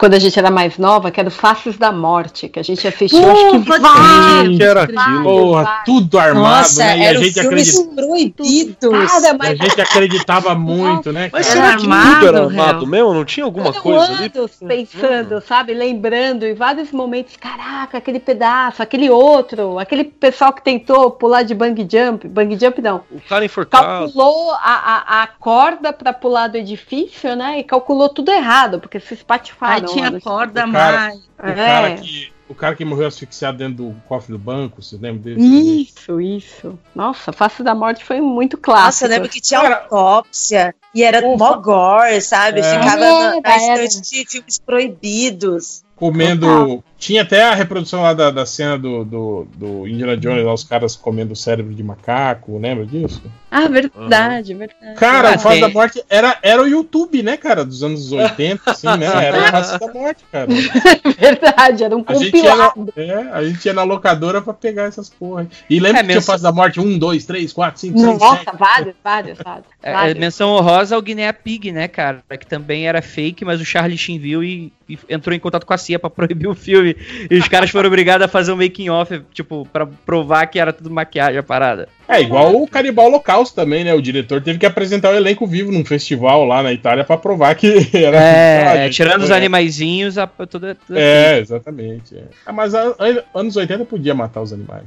quando 0.00 0.14
a 0.14 0.18
gente 0.18 0.38
era 0.38 0.50
mais 0.50 0.78
nova, 0.78 1.10
que 1.10 1.20
era 1.20 1.28
o 1.28 1.32
Faces 1.32 1.76
da 1.76 1.92
Morte, 1.92 2.48
que 2.48 2.58
a 2.58 2.62
gente 2.62 2.88
assistiu, 2.88 3.20
Uh, 3.20 3.30
acho 3.32 3.50
que 3.50 3.64
crer. 3.66 4.56
Que 4.56 4.62
era 4.62 4.80
vários, 4.86 4.98
aquilo? 4.98 5.22
Porra, 5.24 5.62
vários. 5.62 5.84
tudo 5.84 6.18
armado, 6.18 6.56
Nossa, 6.56 6.82
né? 6.84 6.98
E 6.98 7.02
a 7.02 7.04
eram 7.04 7.22
gente, 7.22 7.40
filmes 7.40 7.68
acredita... 7.68 7.94
proibidos. 7.94 9.10
Cara, 9.12 9.26
e 9.26 9.28
a 9.28 9.34
mas 9.34 9.58
gente 9.58 9.80
acreditava 9.82 10.54
muito, 10.54 11.12
né, 11.12 11.28
Mas 11.30 11.46
cara? 11.46 11.54
será 11.54 11.66
Era 11.72 11.76
que 11.76 11.82
armado, 11.84 12.14
tudo 12.14 12.28
era 12.28 12.44
armado 12.44 12.86
mesmo? 12.86 13.12
Não 13.12 13.24
tinha 13.26 13.44
alguma 13.44 13.74
foram 13.74 13.98
coisa 13.98 14.12
ali? 14.14 14.32
anos 14.34 14.52
pensando, 14.66 15.42
sabe? 15.42 15.74
Lembrando 15.74 16.46
em 16.46 16.54
vários 16.54 16.90
momentos, 16.92 17.36
caraca, 17.36 17.98
aquele 17.98 18.20
pedaço, 18.20 18.82
aquele 18.82 19.10
outro, 19.10 19.78
aquele 19.78 20.04
pessoal 20.04 20.50
que 20.54 20.62
tentou 20.62 21.10
pular 21.10 21.42
de 21.42 21.54
bang 21.54 21.86
jump, 21.90 22.26
bang 22.26 22.58
jump 22.58 22.80
não, 22.80 23.02
O 23.10 23.20
cara 23.28 23.44
enforcado. 23.44 23.84
calculou 23.84 24.52
a, 24.52 24.56
a, 24.62 25.22
a 25.24 25.26
corda 25.26 25.92
pra 25.92 26.14
pular 26.14 26.48
do 26.48 26.56
edifício, 26.56 27.36
né? 27.36 27.58
E 27.58 27.64
calculou 27.64 28.08
tudo 28.08 28.30
errado, 28.30 28.80
porque 28.80 28.98
se 28.98 29.12
espatifaram. 29.12 29.89
Tinha 29.92 30.20
corda 30.20 30.66
O 30.66 30.72
cara- 30.72 30.96
mais. 30.98 31.16
O 31.16 31.42
cara, 31.42 31.88
É. 31.90 31.94
que, 31.96 32.32
o 32.48 32.54
cara 32.54 32.74
que 32.74 32.84
morreu 32.84 33.06
asfixiado 33.08 33.58
dentro 33.58 33.84
do 33.84 33.96
cofre 34.08 34.32
do 34.32 34.38
banco, 34.38 34.82
você 34.82 34.96
lembra 34.96 35.22
dele? 35.22 35.40
Isso, 35.82 36.20
isso. 36.20 36.78
Nossa, 36.94 37.32
Face 37.32 37.62
da 37.62 37.74
Morte 37.74 38.04
foi 38.04 38.20
muito 38.20 38.56
clássico. 38.58 38.86
Nossa, 38.86 39.04
eu 39.06 39.08
lembro 39.10 39.28
que 39.28 39.40
tinha 39.40 39.60
Cara- 39.60 39.82
autópsia 39.90 40.74
e 40.94 41.02
era 41.02 41.20
mó 41.36 41.56
gore, 41.56 42.20
sabe? 42.20 42.60
É. 42.60 42.62
Ficava 42.62 42.96
na, 42.96 43.06
Era, 43.06 43.40
na 43.40 43.62
era. 43.72 43.84
estante 43.84 44.10
de 44.24 44.30
filmes 44.30 44.58
proibidos. 44.58 45.82
Comendo. 45.96 46.82
Tinha 47.00 47.22
até 47.22 47.42
a 47.44 47.54
reprodução 47.54 48.02
lá 48.02 48.12
da, 48.12 48.30
da 48.30 48.44
cena 48.44 48.78
do, 48.78 49.04
do, 49.04 49.48
do 49.56 49.88
Indiana 49.88 50.16
Jones, 50.18 50.44
lá, 50.44 50.52
os 50.52 50.62
caras 50.62 50.94
comendo 50.94 51.34
cérebro 51.34 51.74
de 51.74 51.82
macaco, 51.82 52.58
lembra 52.58 52.84
disso? 52.84 53.22
Ah, 53.50 53.66
verdade, 53.68 54.54
verdade. 54.54 54.94
Cara, 54.96 55.30
Ah, 55.32 55.36
o 55.36 55.38
Face 55.38 55.60
tem. 55.60 55.60
da 55.62 55.68
Morte 55.70 56.04
era, 56.10 56.38
era 56.42 56.62
o 56.62 56.68
YouTube, 56.68 57.22
né, 57.22 57.36
cara? 57.38 57.64
Dos 57.64 57.82
anos 57.82 58.12
80, 58.12 58.70
assim, 58.70 58.86
né? 58.98 59.06
Era 59.06 59.38
o 59.38 59.50
Face 59.50 59.78
da 59.80 59.92
Morte, 59.92 60.24
cara. 60.30 60.46
Verdade, 61.18 61.84
era 61.84 61.96
um 61.96 62.04
A 62.06 62.14
gente, 62.14 62.36
ia 62.36 62.50
compilado. 62.70 62.92
na, 62.96 63.02
é, 63.02 63.32
a 63.32 63.44
gente 63.44 63.64
ia 63.64 63.72
na 63.72 63.82
locadora 63.82 64.40
pra 64.42 64.52
pegar 64.52 64.84
essas 64.84 65.08
porra. 65.08 65.48
E 65.68 65.80
lembra 65.80 66.00
É 66.00 66.02
que 66.02 66.08
tinha 66.10 66.18
o. 66.18 66.22
Face 66.22 66.42
da 66.42 66.52
Morte 66.52 66.80
1, 66.80 66.98
2, 66.98 67.24
3, 67.24 67.52
4, 67.52 67.80
5, 67.80 67.98
6, 67.98 68.18
Nossa, 68.18 68.44
7. 68.44 68.56
vários, 68.56 68.94
vários, 69.02 69.38
vários. 69.38 69.66
É, 69.82 69.92
vários. 69.92 70.18
menção 70.18 70.50
honrosa 70.50 70.94
ao 70.94 71.02
Guinea 71.02 71.32
Pig, 71.32 71.72
né, 71.72 71.88
cara? 71.88 72.22
Que 72.38 72.46
também 72.46 72.86
era 72.86 73.02
fake, 73.02 73.44
mas 73.44 73.60
o 73.60 73.64
Charlie 73.64 73.98
Sheen 73.98 74.18
viu 74.18 74.44
e, 74.44 74.72
e 74.88 74.98
entrou 75.08 75.34
em 75.34 75.40
contato 75.40 75.64
com 75.66 75.72
a 75.74 75.78
CIA 75.78 75.98
pra 75.98 76.10
proibir 76.10 76.46
o 76.48 76.54
filme. 76.54 76.89
E 77.30 77.36
os 77.36 77.48
caras 77.48 77.70
foram 77.70 77.88
obrigados 77.88 78.24
a 78.24 78.28
fazer 78.28 78.52
um 78.52 78.56
making 78.56 78.88
off, 78.90 79.22
tipo, 79.32 79.66
pra 79.72 79.86
provar 79.86 80.46
que 80.46 80.58
era 80.58 80.72
tudo 80.72 80.90
maquiagem 80.90 81.38
a 81.38 81.42
parada. 81.42 81.88
É, 82.10 82.20
igual 82.20 82.54
o 82.60 82.66
Canibal 82.68 83.06
Holocausto 83.06 83.54
também, 83.54 83.84
né? 83.84 83.94
O 83.94 84.02
diretor 84.02 84.42
teve 84.42 84.58
que 84.58 84.66
apresentar 84.66 85.12
o 85.12 85.16
elenco 85.16 85.46
vivo 85.46 85.70
num 85.70 85.84
festival 85.84 86.44
lá 86.44 86.62
na 86.62 86.72
Itália 86.72 87.04
pra 87.04 87.16
provar 87.16 87.54
que 87.54 87.68
era. 87.94 88.16
É, 88.16 88.66
Ah, 88.68 88.74
é, 88.76 88.88
tirando 88.90 89.22
os 89.22 89.30
é. 89.30 89.34
animaizinhos, 89.36 90.18
a, 90.18 90.26
toda, 90.26 90.74
toda 90.74 90.98
É, 91.00 91.38
exatamente. 91.38 92.16
é. 92.16 92.24
Ah, 92.44 92.52
mas 92.52 92.74
a- 92.74 92.88
a- 92.98 93.38
anos 93.38 93.56
80 93.56 93.84
podia 93.84 94.14
matar 94.14 94.40
os 94.42 94.52
animais. 94.52 94.84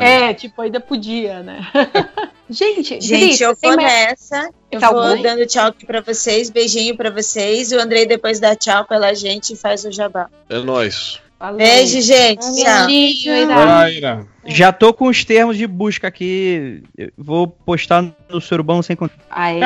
É, 0.00 0.34
tipo, 0.34 0.60
ainda 0.62 0.80
podia, 0.80 1.42
né? 1.42 1.66
Gente, 2.50 2.98
Gente, 3.00 3.36
Dri, 3.36 3.42
eu 3.44 3.54
vou 3.62 3.76
mais- 3.76 3.82
nessa. 3.92 4.48
Eu 4.72 4.80
Tá 4.80 4.90
vou 4.90 5.02
bom. 5.16 5.22
dando 5.22 5.44
tchau 5.46 5.66
aqui 5.66 5.84
pra 5.84 6.00
vocês. 6.00 6.48
Beijinho 6.48 6.96
pra 6.96 7.10
vocês. 7.10 7.72
O 7.72 7.78
Andrei 7.78 8.06
depois 8.06 8.40
dá 8.40 8.56
tchau 8.56 8.86
pela 8.86 9.14
gente 9.14 9.52
e 9.52 9.56
faz 9.56 9.84
o 9.84 9.92
jabá. 9.92 10.28
É 10.48 10.58
nóis. 10.58 11.20
Beijo, 11.56 12.00
gente. 12.00 12.40
Tchau. 12.40 12.86
Beijinho, 12.86 13.34
Ira. 13.52 13.90
Ira. 13.90 14.26
Já 14.44 14.72
tô 14.72 14.92
com 14.92 15.06
os 15.08 15.24
termos 15.24 15.56
de 15.56 15.66
busca 15.66 16.08
aqui. 16.08 16.82
Eu 16.96 17.10
Vou 17.16 17.46
postar 17.46 18.04
no 18.28 18.40
Surubão 18.40 18.82
sem 18.82 18.96
contar. 18.96 19.14
Aê. 19.30 19.60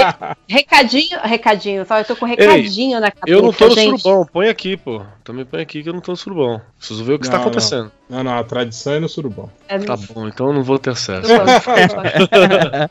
Recadinho, 0.48 1.18
recadinho, 1.22 1.84
só 1.84 1.98
eu 1.98 2.04
tô 2.04 2.16
com 2.16 2.24
recadinho 2.26 3.00
na 3.00 3.10
cabeça, 3.10 3.36
Eu 3.36 3.42
não 3.42 3.52
tô 3.52 3.68
no 3.68 3.74
gente. 3.74 4.00
surubão, 4.00 4.26
põe 4.32 4.48
aqui, 4.48 4.76
pô. 4.76 5.02
Também 5.22 5.44
põe 5.44 5.60
aqui 5.60 5.82
que 5.82 5.88
eu 5.88 5.92
não 5.92 6.00
tô 6.00 6.12
no 6.12 6.16
surubão. 6.16 6.60
Preciso 6.78 7.04
ver 7.04 7.14
o 7.14 7.18
que 7.18 7.26
Não, 7.28 7.34
está 7.34 7.40
acontecendo. 7.40 7.92
Não, 8.08 8.22
não, 8.24 8.38
a 8.38 8.44
tradição 8.44 8.94
é 8.94 9.00
no 9.00 9.08
surubão. 9.08 9.50
É, 9.68 9.78
Tá 9.78 9.96
bom, 9.96 10.26
então 10.28 10.46
eu 10.46 10.52
não 10.54 10.62
vou 10.62 10.78
ter 10.78 10.90
acesso. 10.90 11.28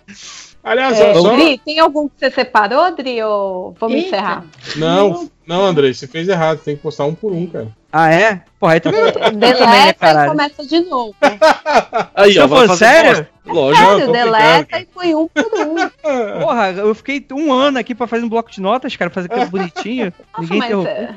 Aliás, 0.64 1.00
É, 1.00 1.14
só. 1.14 1.36
Dri, 1.36 1.58
tem 1.58 1.80
algum 1.80 2.08
que 2.10 2.16
você 2.20 2.30
separou, 2.32 2.94
Dri, 2.96 3.22
ou 3.24 3.74
vamos 3.80 3.96
Eita. 3.96 4.08
encerrar? 4.08 4.46
Não, 4.76 5.30
não, 5.48 5.66
Andrei, 5.66 5.94
você 5.94 6.06
fez 6.06 6.28
errado. 6.28 6.60
Tem 6.60 6.76
que 6.76 6.82
postar 6.82 7.06
um 7.06 7.16
por 7.16 7.32
um, 7.32 7.48
cara. 7.48 7.70
Ah, 7.92 8.12
é? 8.14 8.42
Porra, 8.60 8.74
aí 8.74 8.80
também 8.80 9.02
não 9.02 9.12
tem. 9.12 9.22
também, 9.24 9.38
né, 9.40 9.54
Deleta 9.54 9.90
e 9.90 9.94
caralho? 9.96 10.30
começa 10.32 10.66
de 10.66 10.80
novo. 10.82 11.16
Aí, 12.14 12.34
Você 12.34 12.40
ó, 12.40 12.48
fazer 12.48 12.76
sério? 12.78 13.28
Lógico. 13.46 13.84
Não, 13.84 13.92
Sério, 13.98 14.06
tô 14.06 14.12
deleta 14.12 14.80
e 14.80 14.86
põe 14.86 15.16
um 15.16 15.28
por 15.28 15.44
um. 15.44 15.90
Porra, 16.40 16.70
eu 16.72 16.94
fiquei 16.94 17.26
um 17.32 17.52
ano 17.52 17.80
aqui 17.80 17.96
pra 17.96 18.06
fazer 18.06 18.24
um 18.24 18.30
bloco 18.30 18.52
de 18.52 18.62
notas, 18.62 18.96
cara, 18.96 19.10
fazer 19.10 19.32
aquilo 19.32 19.50
bonitinho. 19.50 20.14
Nossa, 20.38 20.54
Ninguém 20.54 20.60
mas 20.60 20.86
é, 20.86 21.16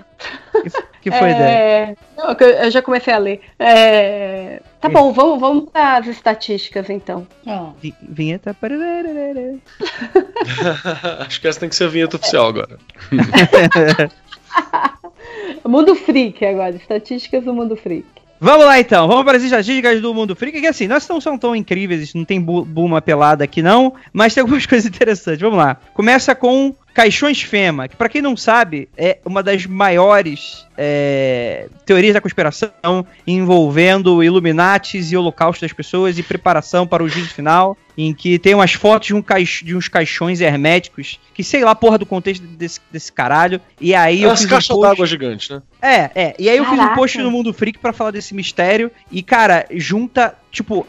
Que, 0.63 0.71
que 1.03 1.11
foi 1.11 1.29
a 1.29 1.31
ideia? 1.31 1.51
é, 1.51 1.97
não, 2.17 2.35
que 2.35 2.43
eu, 2.45 2.71
já 2.71 2.81
comecei 2.81 3.13
a 3.13 3.19
ler. 3.19 3.43
É, 3.59 4.63
tá 4.81 4.89
bom, 4.89 5.13
vamos, 5.13 5.39
vamos 5.41 5.69
para 5.71 5.99
as 5.99 6.07
estatísticas 6.07 6.89
então. 6.89 7.27
Vi- 7.83 7.95
Vinheta. 8.01 8.57
Acho 11.21 11.39
que 11.41 11.49
essa 11.49 11.61
tem 11.61 11.69
que 11.69 11.77
ser 11.77 11.85
a 11.85 11.89
vinheta 11.89 12.17
oficial 12.17 12.47
agora. 12.47 12.79
Mundo 15.67 15.95
Freak 15.95 16.45
agora, 16.45 16.75
estatísticas 16.77 17.45
do 17.45 17.55
Mundo 17.55 17.77
Freak. 17.77 18.07
Vamos 18.41 18.67
lá 18.67 18.81
então, 18.81 19.07
vamos 19.07 19.25
para 19.25 19.37
as 19.37 19.43
estatísticas 19.45 20.01
do 20.01 20.13
Mundo 20.13 20.35
Freak, 20.35 20.61
que 20.61 20.67
assim, 20.67 20.89
nós 20.89 21.07
não 21.09 21.21
são 21.21 21.39
tão 21.39 21.55
incríveis, 21.55 22.13
não 22.13 22.25
tem 22.25 22.41
bu- 22.41 22.65
Bulma 22.65 23.01
pelada 23.01 23.45
aqui 23.45 23.63
não, 23.63 23.95
mas 24.13 24.35
tem 24.35 24.41
algumas 24.41 24.67
coisas 24.67 24.87
interessantes, 24.89 25.41
vamos 25.41 25.59
lá. 25.59 25.77
Começa 25.95 26.35
com 26.35 26.75
Caixões 26.95 27.41
Fema, 27.43 27.89
que 27.89 27.97
pra 27.97 28.09
quem 28.09 28.21
não 28.21 28.37
sabe, 28.37 28.89
é 28.97 29.19
uma 29.25 29.43
das 29.43 29.65
maiores 29.67 30.67
é, 30.77 31.69
teorias 31.87 32.13
da 32.15 32.21
conspiração 32.21 32.71
envolvendo 33.27 34.23
Illuminatis 34.23 35.11
e 35.11 35.17
holocausto 35.17 35.63
das 35.63 35.73
pessoas 35.73 36.19
e 36.19 36.23
preparação 36.23 36.87
para 36.87 37.03
o 37.03 37.09
juízo 37.09 37.31
final, 37.31 37.77
em 37.97 38.13
que 38.13 38.39
tem 38.39 38.55
umas 38.55 38.73
fotos 38.73 39.09
de, 39.09 39.15
um 39.15 39.23
caix, 39.23 39.61
de 39.63 39.75
uns 39.77 39.89
caixões 39.89 40.41
herméticos, 40.41 41.19
que 41.35 41.43
sei 41.43 41.65
lá, 41.65 41.75
porra 41.75 41.99
do 41.99 42.07
contexto 42.07 42.43
desse, 42.47 42.81
desse 42.91 43.13
caralho, 43.13 43.61
e 43.81 43.95
aí 43.95 44.23
eu 44.23 44.31
As 44.31 44.41
fiz 44.43 44.51
um 44.53 44.55
post- 44.55 44.81
d'água 44.81 45.07
gigantes, 45.07 45.49
né? 45.51 45.63
é, 45.81 46.11
é. 46.15 46.35
E 46.39 46.49
aí 46.49 46.57
eu 46.57 46.65
fiz 46.65 46.75
um 46.75 46.77
Caraca. 46.77 46.95
post 46.97 47.19
no 47.19 47.31
Mundo 47.31 47.53
Freak 47.53 47.79
pra 47.79 47.93
falar 47.93 48.11
desse 48.11 48.35
mistério. 48.35 48.91
E, 49.11 49.23
cara, 49.23 49.67
junta, 49.73 50.35
tipo, 50.53 50.87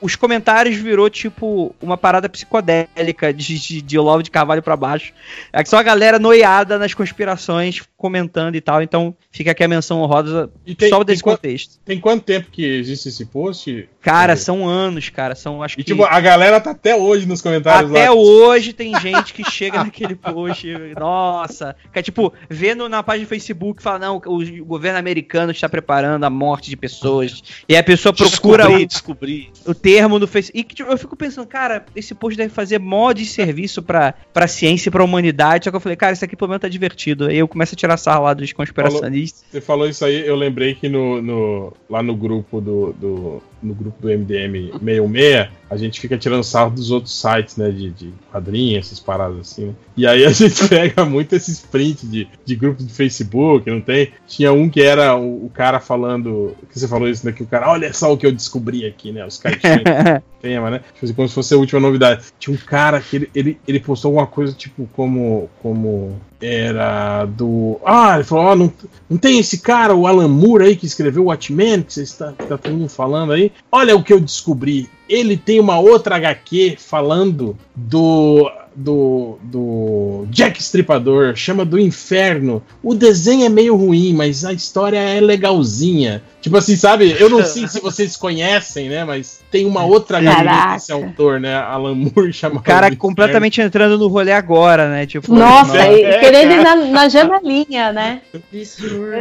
os 0.00 0.16
comentários 0.16 0.76
virou, 0.76 1.08
tipo, 1.08 1.74
uma 1.80 1.96
parada 1.96 2.28
psicodélica 2.28 3.32
de, 3.32 3.58
de, 3.58 3.80
de 3.80 3.98
Olavo 3.98 4.22
de 4.22 4.30
Carvalho 4.30 4.62
pra 4.62 4.76
baixo. 4.76 5.12
É 5.52 5.62
que 5.62 5.68
só 5.68 5.78
a 5.78 5.82
galera 5.82 6.18
noiada 6.18 6.78
nas 6.78 6.92
conspirações, 6.92 7.80
comentando 7.96 8.56
e 8.56 8.60
tal. 8.60 8.82
Então, 8.82 9.14
fica 9.30 9.52
aqui 9.52 9.62
a 9.62 9.68
menção 9.68 10.00
honrosa 10.02 10.50
tem- 10.76 10.88
só 10.88 10.96
tem 10.98 11.06
desse 11.06 11.22
quan- 11.22 11.36
contexto. 11.36 11.78
Tem 11.84 12.00
quanto 12.00 12.24
tempo 12.24 12.50
que 12.50 12.64
existe 12.64 13.08
esse 13.08 13.24
post? 13.26 13.88
Cara, 14.04 14.36
são 14.36 14.68
anos, 14.68 15.08
cara. 15.08 15.34
São, 15.34 15.62
acho 15.62 15.74
E 15.74 15.76
que... 15.78 15.84
tipo, 15.84 16.04
a 16.04 16.20
galera 16.20 16.60
tá 16.60 16.70
até 16.72 16.94
hoje 16.94 17.26
nos 17.26 17.40
comentários 17.40 17.90
Até 17.90 18.08
lá. 18.10 18.14
hoje 18.14 18.72
tem 18.72 18.98
gente 19.00 19.32
que 19.32 19.42
chega 19.50 19.82
naquele 19.82 20.14
post, 20.14 20.66
nossa, 20.98 21.74
que 21.92 21.98
é 21.98 22.02
tipo, 22.02 22.32
vendo 22.48 22.88
na 22.88 23.02
página 23.02 23.24
do 23.26 23.28
Facebook, 23.28 23.82
fala, 23.82 23.98
não, 23.98 24.16
o 24.26 24.64
governo 24.64 24.98
americano 24.98 25.50
está 25.52 25.68
preparando 25.68 26.24
a 26.24 26.30
morte 26.30 26.68
de 26.70 26.76
pessoas, 26.76 27.42
e 27.68 27.74
aí 27.74 27.80
a 27.80 27.84
pessoa 27.84 28.12
procura 28.12 28.64
Descobri, 28.64 28.84
o, 28.84 28.86
descobri. 28.86 29.50
o 29.66 29.74
termo 29.74 30.18
no 30.18 30.26
Facebook, 30.26 30.60
e 30.72 30.74
tipo, 30.76 30.90
eu 30.90 30.98
fico 30.98 31.16
pensando, 31.16 31.46
cara, 31.46 31.84
esse 31.96 32.14
post 32.14 32.36
deve 32.36 32.52
fazer 32.52 32.78
mó 32.78 33.12
de 33.12 33.24
serviço 33.24 33.82
pra, 33.82 34.14
pra 34.32 34.46
ciência 34.46 34.88
e 34.88 34.92
pra 34.92 35.02
humanidade, 35.04 35.64
só 35.64 35.70
que 35.70 35.76
eu 35.76 35.80
falei, 35.80 35.96
cara, 35.96 36.12
isso 36.12 36.24
aqui 36.24 36.36
pelo 36.36 36.48
menos 36.50 36.60
tá 36.62 36.68
divertido, 36.68 37.26
aí 37.26 37.38
eu 37.38 37.48
começo 37.48 37.74
a 37.74 37.78
tirar 37.78 37.96
sarro 37.96 38.24
lá 38.24 38.34
dos 38.34 38.52
conspiracionistas. 38.52 39.44
Você 39.50 39.60
falou 39.60 39.88
isso 39.88 40.04
aí, 40.04 40.26
eu 40.26 40.36
lembrei 40.36 40.74
que 40.74 40.88
no, 40.88 41.22
no- 41.22 41.72
lá 41.88 42.02
no 42.02 42.14
grupo 42.14 42.60
do, 42.60 42.92
do- 42.92 43.42
no 43.64 43.74
grupo 43.74 43.96
do 44.00 44.08
MDM 44.08 44.70
66, 44.80 45.50
a 45.68 45.76
gente 45.76 46.00
fica 46.00 46.16
tirando 46.16 46.42
sarro 46.44 46.70
dos 46.70 46.90
outros 46.90 47.18
sites, 47.18 47.56
né, 47.56 47.70
de, 47.70 47.90
de 47.90 48.12
quadrinhos, 48.30 48.86
essas 48.86 49.00
paradas 49.00 49.38
assim, 49.40 49.66
né? 49.66 49.74
E 49.96 50.06
aí 50.06 50.24
a 50.24 50.30
gente 50.32 50.68
pega 50.68 51.04
muito 51.04 51.34
esses 51.34 51.60
prints 51.60 52.10
de, 52.10 52.28
de 52.44 52.56
grupos 52.56 52.86
de 52.86 52.92
Facebook, 52.92 53.68
não 53.70 53.80
tem? 53.80 54.12
Tinha 54.26 54.52
um 54.52 54.68
que 54.68 54.82
era 54.82 55.16
o, 55.16 55.46
o 55.46 55.50
cara 55.50 55.80
falando, 55.80 56.56
que 56.70 56.78
você 56.78 56.88
falou 56.88 57.08
isso, 57.08 57.24
né, 57.26 57.32
que 57.32 57.42
o 57.42 57.46
cara, 57.46 57.70
olha 57.70 57.92
só 57.92 58.12
o 58.12 58.16
que 58.16 58.26
eu 58.26 58.32
descobri 58.32 58.86
aqui, 58.86 59.12
né, 59.12 59.26
os 59.26 59.38
caixinhos 59.38 59.82
tema, 60.44 60.70
né? 60.70 60.80
Tipo 60.92 61.06
assim, 61.06 61.14
como 61.14 61.28
se 61.28 61.34
fosse 61.34 61.54
a 61.54 61.56
última 61.56 61.80
novidade. 61.80 62.26
Tinha 62.38 62.54
um 62.54 62.58
cara 62.58 63.00
que 63.00 63.16
ele, 63.16 63.30
ele, 63.34 63.60
ele 63.66 63.80
postou 63.80 64.10
alguma 64.10 64.26
coisa, 64.26 64.52
tipo, 64.52 64.86
como. 64.92 65.48
como 65.62 66.20
era 66.40 67.24
do. 67.24 67.80
Ah, 67.84 68.16
ele 68.16 68.24
falou: 68.24 68.44
ó, 68.44 68.54
não, 68.54 68.72
não 69.08 69.16
tem 69.16 69.38
esse 69.38 69.58
cara, 69.58 69.94
o 69.94 70.06
Alan 70.06 70.28
Moore 70.28 70.66
aí, 70.66 70.76
que 70.76 70.84
escreveu 70.84 71.22
o 71.22 71.26
Watchmen, 71.26 71.82
que 71.82 71.94
você 71.94 72.02
está, 72.02 72.32
que 72.32 72.44
tá 72.44 72.58
todo 72.58 72.76
mundo 72.76 72.90
falando 72.90 73.32
aí. 73.32 73.50
Olha 73.72 73.96
o 73.96 74.04
que 74.04 74.12
eu 74.12 74.20
descobri. 74.20 74.90
Ele 75.08 75.36
tem 75.36 75.60
uma 75.60 75.78
outra 75.78 76.16
HQ 76.16 76.76
falando 76.78 77.56
do. 77.74 78.50
Do, 78.74 79.38
do 79.42 80.26
Jack 80.30 80.60
Stripador, 80.60 81.36
chama 81.36 81.64
do 81.64 81.78
Inferno. 81.78 82.62
O 82.82 82.94
desenho 82.94 83.46
é 83.46 83.48
meio 83.48 83.76
ruim, 83.76 84.12
mas 84.12 84.44
a 84.44 84.52
história 84.52 84.98
é 84.98 85.20
legalzinha. 85.20 86.22
Tipo 86.40 86.58
assim, 86.58 86.76
sabe? 86.76 87.16
Eu 87.18 87.30
não 87.30 87.42
sei 87.42 87.66
se 87.66 87.80
vocês 87.80 88.16
conhecem, 88.16 88.90
né? 88.90 89.02
Mas 89.02 89.42
tem 89.50 89.64
uma 89.64 89.82
outra 89.84 90.22
Caraca. 90.22 90.74
desse 90.74 90.92
autor, 90.92 91.40
né? 91.40 91.54
Alan 91.54 91.94
Moore 91.94 92.32
chama 92.34 92.56
O 92.56 92.62
cara 92.62 92.94
completamente 92.94 93.60
entrando 93.60 93.96
no 93.96 94.08
rolê 94.08 94.32
agora, 94.32 94.90
né, 94.90 95.06
tipo... 95.06 95.34
Nossa, 95.34 95.78
É, 95.78 95.96
e 95.96 96.04
é, 96.04 96.18
querendo 96.18 96.52
ir 96.52 96.62
na, 96.62 96.76
na 96.76 97.08
janelinha, 97.08 97.92
né? 97.92 98.20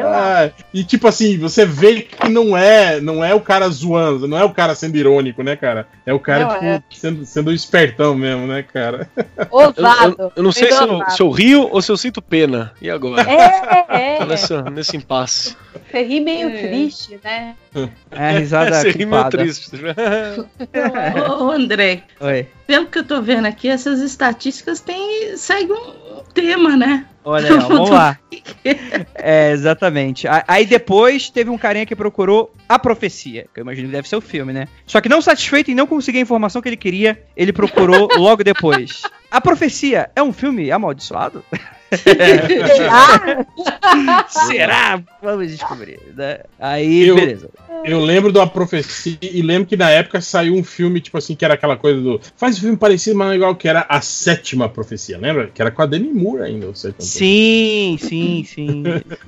Ah, 0.06 0.50
e 0.74 0.84
tipo 0.84 1.08
assim, 1.08 1.38
você 1.38 1.66
vê 1.66 2.02
que 2.02 2.28
não 2.28 2.58
é, 2.58 3.00
não 3.00 3.24
é 3.24 3.34
o 3.34 3.40
cara 3.40 3.70
zoando, 3.70 4.28
não 4.28 4.38
é 4.38 4.44
o 4.44 4.54
cara 4.54 4.76
sendo 4.76 4.98
irônico, 4.98 5.44
né, 5.44 5.56
cara? 5.56 5.88
É 6.06 6.14
o 6.14 6.20
cara, 6.20 6.46
Não, 6.46 6.54
tipo, 6.54 6.66
é. 6.66 6.84
sendo, 6.90 7.26
sendo 7.26 7.54
espertão 7.54 8.16
mesmo, 8.16 8.48
né, 8.48 8.64
cara? 8.64 9.08
Eu, 9.52 9.58
Ousado. 9.68 10.16
eu- 10.20 10.32
eu 10.36 10.44
não 10.44 10.52
sei 10.52 10.72
se 10.72 10.82
eu, 10.84 11.10
se 11.10 11.22
eu 11.22 11.30
rio 11.30 11.68
ou 11.72 11.82
se 11.82 11.92
eu 11.92 11.98
sinto 11.98 12.22
pena. 12.22 12.74
E 12.82 12.90
agora? 12.90 13.22
É, 13.30 14.18
é. 14.22 14.26
nesse, 14.26 14.62
nesse 14.72 14.98
impasse. 14.98 15.56
Você 15.92 16.04
ri 16.04 16.20
meio 16.20 16.50
É. 16.50 16.68
triste, 16.68 17.20
né? 17.24 17.56
É 18.12 18.28
a 18.28 18.32
risada 18.32 18.72
Você 18.82 18.92
ri 18.92 19.06
meio 19.06 19.30
triste. 19.30 19.72
Ô, 21.40 21.46
ô, 21.46 21.52
André, 21.52 22.04
Oi. 22.20 22.48
pelo 22.66 22.86
que 22.88 23.00
eu 23.00 23.04
tô 23.04 23.22
vendo 23.22 23.46
aqui, 23.46 23.68
essas 23.68 24.00
estatísticas 24.02 24.80
têm, 24.80 25.36
seguem 25.38 25.72
um 25.76 26.24
tema, 26.34 26.76
né? 26.76 27.06
Olha 27.26 27.56
ó, 27.56 27.60
vamos 27.68 27.90
lá. 27.90 28.20
É, 29.16 29.52
exatamente. 29.52 30.28
Aí 30.48 30.66
depois 30.66 31.30
teve 31.30 31.50
um 31.50 31.58
carinha 31.58 31.86
que 31.86 31.96
procurou 31.96 32.52
a 32.68 32.78
profecia, 32.78 33.46
que 33.54 33.60
eu 33.60 33.64
imagino 33.64 33.88
que 33.88 33.94
deve 33.94 34.10
ser 34.10 34.16
o 34.18 34.22
filme, 34.22 34.52
né? 34.52 34.68
Só 34.86 35.00
que 35.00 35.08
não 35.08 35.22
satisfeito 35.22 35.72
em 35.72 35.76
não 35.76 35.88
conseguir 35.88 36.18
a 36.18 36.22
informação 36.22 36.62
que 36.62 36.68
ele 36.70 36.78
queria, 36.78 37.22
ele 37.38 37.54
procurou 37.54 38.10
logo 38.18 38.44
depois. 38.44 39.04
A 39.34 39.42
profecia 39.42 40.12
é 40.16 40.22
um 40.22 40.32
filme 40.32 40.72
amaldiçoado? 40.72 41.44
Será? 44.28 45.02
Vamos 45.22 45.52
descobrir. 45.52 46.00
né? 46.16 46.40
Aí, 46.60 47.08
Eu- 47.08 47.16
beleza. 47.16 47.50
Eu 47.86 48.00
lembro 48.00 48.32
da 48.32 48.48
profecia 48.48 49.18
e 49.22 49.42
lembro 49.42 49.68
que 49.68 49.76
na 49.76 49.90
época 49.90 50.22
saiu 50.22 50.56
um 50.56 50.64
filme, 50.64 51.02
tipo 51.02 51.18
assim, 51.18 51.36
que 51.36 51.44
era 51.44 51.56
aquela 51.56 51.76
coisa 51.76 52.00
do. 52.00 52.22
Faz 52.38 52.58
um 52.58 52.62
filme 52.62 52.78
parecido, 52.78 53.18
mas 53.18 53.28
não 53.28 53.36
igual 53.36 53.54
que 53.56 53.68
era 53.68 53.86
a 53.90 54.00
sétima 54.00 54.70
profecia, 54.70 55.18
lembra? 55.18 55.48
Que 55.54 55.62
era 55.62 55.70
com 55.70 55.82
a 55.82 55.86
Demi 55.86 56.14
Moore 56.14 56.44
ainda, 56.44 56.68
o 56.68 56.76
sétimo 56.76 57.02
Sim, 57.02 57.98
sim, 58.00 58.46
sim. 58.46 58.84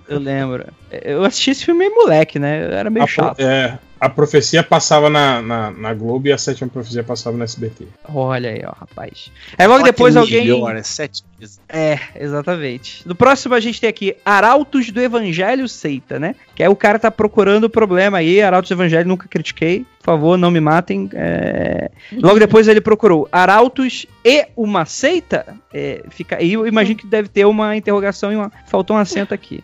Eu 0.08 0.20
lembro. 0.20 0.68
Eu 0.90 1.26
assisti 1.26 1.52
esse 1.52 1.66
filme 1.66 1.80
meio 1.80 1.94
moleque, 1.96 2.40
né? 2.40 2.66
Eu 2.66 2.72
era 2.72 2.90
meio 2.90 3.04
a, 3.04 3.08
chato. 3.08 3.36
pro- 3.36 3.46
é, 3.46 3.78
a 4.00 4.10
profecia 4.10 4.62
passava 4.62 5.10
na, 5.10 5.42
na, 5.42 5.72
na 5.72 5.94
Globo 5.94 6.28
e 6.28 6.32
a 6.32 6.38
sétima 6.38 6.70
profecia 6.70 7.04
passava 7.04 7.38
no 7.38 7.44
SBT. 7.44 7.88
Olha 8.14 8.50
aí, 8.50 8.62
ó, 8.66 8.72
rapaz. 8.72 9.32
Aí 9.58 9.68
logo 9.68 9.84
depois 9.84 10.16
alguém. 10.16 10.48
Melhor, 10.48 10.76
é 10.76 10.84
sete 10.84 11.24
vezes. 11.40 11.60
É, 11.70 11.98
exatamente. 12.16 13.08
No 13.08 13.16
próximo 13.16 13.56
a 13.56 13.60
gente 13.60 13.80
tem 13.80 13.90
aqui 13.90 14.16
Arautos 14.26 14.92
do 14.92 15.02
Evangelho 15.02 15.68
Seita, 15.68 16.20
né? 16.20 16.36
Que 16.54 16.64
é 16.64 16.70
o 16.70 16.76
cara 16.76 17.00
tá 17.00 17.10
procurando 17.10 17.66
o 17.66 17.70
problema 17.70 18.18
aí. 18.18 18.42
Arautos 18.42 18.70
do 18.70 18.76
Evangelho 18.76 19.08
nunca 19.08 19.28
critiquei. 19.28 19.86
Por 20.00 20.06
favor, 20.06 20.38
não 20.38 20.52
me 20.52 20.60
matem. 20.60 21.10
É, 21.14 21.90
Logo 22.14 22.38
depois 22.38 22.68
ele 22.68 22.82
procurou 22.82 23.28
Arautos 23.32 24.06
e 24.24 24.46
uma 24.56 24.86
seita. 24.86 25.56
É, 25.74 26.04
fica... 26.10 26.42
E 26.42 26.54
eu 26.54 26.68
imagino 26.68 26.98
que 26.98 27.08
deve 27.08 27.30
ter 27.30 27.46
uma 27.46 27.76
interrogação 27.76 28.32
e 28.32 28.36
uma... 28.36 28.52
faltou 28.68 28.96
um 28.96 29.00
acento 29.00 29.34
aqui. 29.34 29.64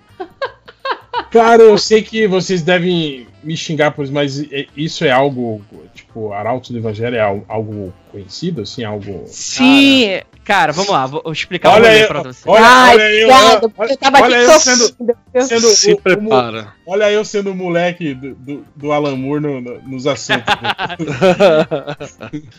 Cara, 1.30 1.62
eu 1.62 1.78
sei 1.78 2.02
que 2.02 2.28
vocês 2.28 2.62
devem 2.62 3.28
me 3.44 3.56
xingar 3.58 3.92
por 3.92 4.04
isso, 4.04 4.14
mas 4.14 4.42
é- 4.52 4.68
isso 4.76 5.04
é 5.06 5.12
algo, 5.12 5.62
tipo, 5.94 6.32
Arauto 6.34 6.72
do 6.72 6.80
Evangelho 6.80 7.16
é 7.16 7.22
al- 7.22 7.46
algo 7.48 7.94
conhecido, 8.12 8.62
assim, 8.62 8.84
algo... 8.84 9.24
Sim, 9.28 10.20
cara, 10.44 10.74
vamos 10.74 10.92
lá, 10.92 11.06
vou 11.06 11.24
explicar 11.32 11.70
Olha 11.70 11.84
o 11.84 11.88
rolê 11.88 12.02
aí, 12.02 12.08
pra 12.08 12.24
você. 12.24 12.50
olha, 12.50 12.66
Ai, 12.66 12.96
olha 12.96 13.04
eu, 13.04 13.30
obrigado, 13.30 13.74
olha, 13.78 13.92
eu 13.92 13.98
tava 13.98 14.22
olha 14.22 14.38
aqui 14.38 14.46
eu 14.52 14.60
sendo, 14.60 14.96
Eu- 15.34 15.44
sendo 15.46 15.68
Se 15.70 15.92
o- 15.92 15.96
o- 15.96 16.02
prepara. 16.02 16.74
olha 16.86 17.10
eu 17.12 17.24
sendo 17.24 17.52
o 17.52 17.56
moleque 17.56 18.14
do, 18.14 18.36
do, 18.36 18.66
do 18.76 18.92
Alan 18.92 19.16
Moore 19.16 19.42
no- 19.42 19.62
no- 19.62 19.82
nos 19.84 20.08
assuntos. 20.08 20.44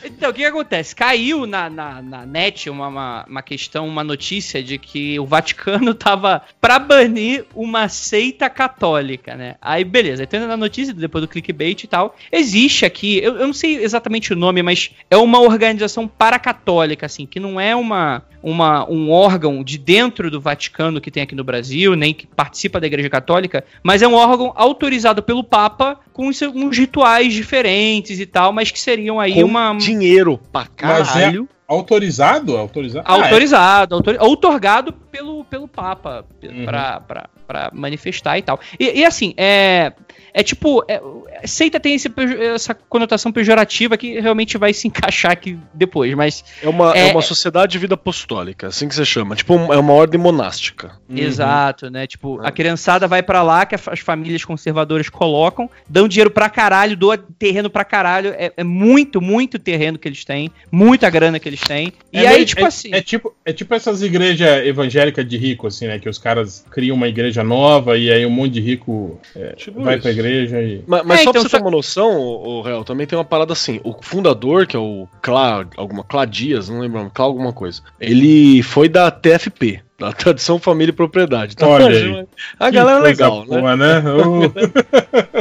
Então, 0.04 0.30
o 0.30 0.32
que, 0.32 0.40
que 0.40 0.44
acontece? 0.46 0.94
Caiu 0.94 1.46
na, 1.46 1.68
na, 1.68 2.02
na 2.02 2.26
net 2.26 2.70
uma, 2.70 2.88
uma, 2.88 3.24
uma 3.28 3.42
questão, 3.42 3.86
uma 3.86 4.04
notícia 4.04 4.62
de 4.62 4.78
que 4.78 5.18
o 5.18 5.26
Vaticano 5.26 5.92
tava 5.94 6.42
pra 6.60 6.78
banir 6.78 7.44
uma 7.54 7.88
seita 7.88 8.48
católica, 8.48 9.34
né? 9.34 9.56
Aí, 9.60 9.84
beleza, 9.84 10.26
tendo 10.26 10.46
na 10.46 10.56
notícia, 10.56 10.71
depois 10.94 11.22
do 11.22 11.28
clickbait 11.28 11.82
e 11.84 11.86
tal, 11.86 12.16
existe 12.30 12.84
aqui, 12.84 13.18
eu, 13.22 13.36
eu 13.36 13.46
não 13.46 13.52
sei 13.54 13.76
exatamente 13.82 14.32
o 14.32 14.36
nome, 14.36 14.62
mas 14.62 14.90
é 15.10 15.16
uma 15.16 15.40
organização 15.40 16.08
paracatólica, 16.08 17.06
assim, 17.06 17.26
que 17.26 17.38
não 17.38 17.60
é 17.60 17.74
uma, 17.76 18.22
uma, 18.42 18.88
um 18.90 19.10
órgão 19.10 19.62
de 19.62 19.78
dentro 19.78 20.30
do 20.30 20.40
Vaticano 20.40 21.00
que 21.00 21.10
tem 21.10 21.22
aqui 21.22 21.34
no 21.34 21.44
Brasil, 21.44 21.94
nem 21.94 22.12
que 22.14 22.26
participa 22.26 22.80
da 22.80 22.86
Igreja 22.86 23.10
Católica, 23.10 23.64
mas 23.82 24.02
é 24.02 24.08
um 24.08 24.14
órgão 24.14 24.52
autorizado 24.56 25.22
pelo 25.22 25.44
Papa 25.44 25.98
com 26.12 26.26
uns, 26.28 26.40
rituais 26.76 27.32
diferentes 27.34 28.18
e 28.20 28.26
tal, 28.26 28.52
mas 28.52 28.70
que 28.70 28.78
seriam 28.80 29.18
aí 29.20 29.34
Com 29.34 29.44
uma. 29.44 29.74
dinheiro 29.76 30.38
pra 30.52 30.62
é- 30.62 30.66
caralho. 30.76 31.48
autorizado? 31.68 32.56
Autorizado? 32.56 33.06
Ah, 33.08 33.18
é. 33.18 33.22
Autorizado, 33.24 33.94
autor- 33.94 34.16
outorgado 34.20 34.92
pelo, 34.92 35.44
pelo 35.44 35.66
Papa 35.68 36.24
Uhum. 36.42 36.64
pra, 36.64 37.00
pra, 37.00 37.28
pra 37.46 37.70
manifestar 37.72 38.38
e 38.38 38.42
tal. 38.42 38.60
E, 38.78 39.00
e 39.00 39.04
assim, 39.04 39.34
é, 39.36 39.92
é 40.32 40.42
tipo, 40.42 40.84
é, 40.88 41.00
seita 41.46 41.78
tem 41.80 41.94
esse 41.94 42.12
essa 42.54 42.74
conotação 42.74 43.32
pejorativa 43.32 43.96
que 43.96 44.20
realmente 44.20 44.56
vai 44.58 44.72
se 44.72 44.86
encaixar 44.88 45.32
aqui 45.32 45.58
depois, 45.74 46.14
mas 46.14 46.44
É 46.62 46.68
uma, 46.68 46.96
é, 46.96 47.08
É- 47.08 47.12
uma 47.12 47.22
sociedade 47.22 47.72
de 47.72 47.78
vida 47.78 47.94
apostólica, 47.94 48.68
assim 48.68 48.88
que 48.88 48.94
você 48.94 49.04
chama. 49.04 49.34
Tipo, 49.36 49.54
é 49.72 49.78
uma 49.78 49.92
ordem 49.92 50.20
monástica. 50.20 50.92
Exato, 51.14 51.90
né? 51.90 52.06
Tipo, 52.06 52.40
a 52.42 52.50
criançada 52.50 53.06
vai 53.06 53.22
pra 53.22 53.42
lá, 53.42 53.64
que 53.66 53.74
as 53.74 54.00
famílias 54.00 54.44
conservadoras 54.44 55.08
colocam, 55.08 55.68
dão 55.88 56.06
dinheiro 56.08 56.30
pra 56.30 56.48
caralho, 56.48 56.96
doa 56.96 57.16
terreno 57.38 57.70
pra 57.70 57.84
caralho. 57.84 58.34
É, 58.36 58.52
é 58.56 58.64
muito, 58.64 59.20
muito 59.20 59.58
terreno 59.58 59.98
que 59.98 60.08
eles 60.08 60.24
têm, 60.24 60.50
muita 60.70 61.08
grana 61.10 61.38
que 61.38 61.48
eles 61.48 61.60
têm. 61.60 61.92
E 62.12 62.18
É 62.18 62.28
aí, 62.28 62.44
tipo 62.44 62.60
é- 62.62 62.66
assim. 62.66 62.88
É 62.92 63.00
tipo, 63.00 63.34
é 63.44 63.52
tipo 63.52 63.74
essas 63.74 64.02
igrejas 64.02 64.66
evangélicas 64.66 65.26
de 65.26 65.36
rico, 65.36 65.66
assim, 65.66 65.86
né? 65.86 65.98
Que 65.98 66.08
os 66.08 66.18
caras 66.18 66.64
criam 66.70 66.96
uma 66.96 67.08
igreja 67.08 67.42
nova 67.42 67.96
e 67.96 68.10
aí 68.10 68.24
um 68.26 68.30
monte 68.30 68.52
de 68.54 68.60
rico 68.60 69.20
é, 69.36 69.52
Tipo 69.54 69.82
vai 69.82 69.94
isso. 69.94 70.02
pra 70.02 70.10
igreja 70.10 70.60
e. 70.60 70.82
Mas, 70.86 71.02
mas 71.04 71.20
É, 71.20 71.24
só 71.32 71.38
então, 71.38 71.42
pra 71.42 71.50
você 71.50 71.56
ter 71.56 71.62
uma 71.62 71.70
noção, 71.70 72.16
o, 72.20 72.62
Real, 72.62 72.84
também 72.84 73.06
tem 73.06 73.18
uma 73.18 73.24
parada 73.24 73.52
assim. 73.52 73.80
O 73.84 73.94
fundador, 74.00 74.66
que 74.66 74.76
é 74.76 74.78
o 74.78 75.06
Clá, 75.20 75.66
alguma 75.76 76.04
Clá 76.04 76.24
Dias, 76.24 76.68
não 76.68 76.80
lembro, 76.80 77.10
Clá 77.12 77.24
alguma 77.24 77.52
coisa. 77.52 77.82
Ele 78.00 78.62
foi 78.62 78.88
da 78.88 79.10
TFP, 79.10 79.82
da 79.98 80.12
Tradição 80.14 80.58
Família 80.58 80.90
e 80.90 80.94
Propriedade. 80.94 81.54
Então, 81.54 81.70
Olha 81.70 81.86
aí. 81.86 82.26
a 82.58 82.66
Que 82.66 82.76
galera 82.76 82.98
é 82.98 83.02
legal, 83.02 83.40
né? 83.46 83.60
boa, 83.60 83.76
né? 83.76 84.02
Uh. 84.12 84.52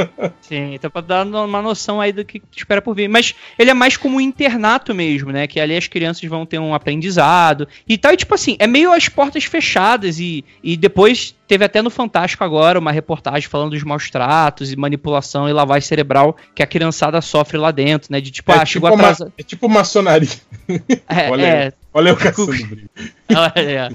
Sim, 0.40 0.74
então 0.74 0.90
pra 0.90 1.00
dar 1.00 1.26
uma 1.26 1.62
noção 1.62 2.00
aí 2.00 2.12
do 2.12 2.24
que 2.24 2.38
te 2.38 2.58
espera 2.58 2.82
por 2.82 2.94
vir. 2.94 3.08
Mas 3.08 3.34
ele 3.58 3.70
é 3.70 3.74
mais 3.74 3.96
como 3.96 4.16
um 4.16 4.20
internato 4.20 4.94
mesmo, 4.94 5.32
né? 5.32 5.46
Que 5.46 5.60
ali 5.60 5.76
as 5.76 5.86
crianças 5.86 6.28
vão 6.28 6.44
ter 6.46 6.58
um 6.58 6.74
aprendizado 6.74 7.68
e 7.88 7.96
tal. 7.96 8.12
E 8.12 8.16
tipo 8.16 8.34
assim, 8.34 8.56
é 8.58 8.66
meio 8.66 8.92
as 8.92 9.08
portas 9.08 9.44
fechadas. 9.44 10.18
E, 10.18 10.44
e 10.62 10.76
depois 10.76 11.34
teve 11.52 11.64
até 11.66 11.82
no 11.82 11.90
Fantástico 11.90 12.42
agora 12.42 12.78
uma 12.78 12.90
reportagem 12.90 13.46
falando 13.46 13.72
dos 13.72 13.82
maus 13.82 14.10
tratos 14.10 14.72
e 14.72 14.76
manipulação 14.76 15.46
e 15.46 15.52
lavagem 15.52 15.86
cerebral 15.86 16.34
que 16.54 16.62
a 16.62 16.66
criançada 16.66 17.20
sofre 17.20 17.58
lá 17.58 17.70
dentro, 17.70 18.10
né? 18.10 18.22
De 18.22 18.30
tipo, 18.30 18.50
ah, 18.52 18.64
chegou 18.64 18.88
uma, 18.88 18.96
atrasado. 18.96 19.32
é 19.36 19.42
tipo 19.42 19.68
maçonaria. 19.68 20.28
É, 21.08 21.30
olha, 21.30 21.42
é. 21.42 21.64
aí, 21.66 21.72
olha 21.92 22.08
eu 22.10 22.16
caçando. 22.16 22.52
É. 23.56 23.88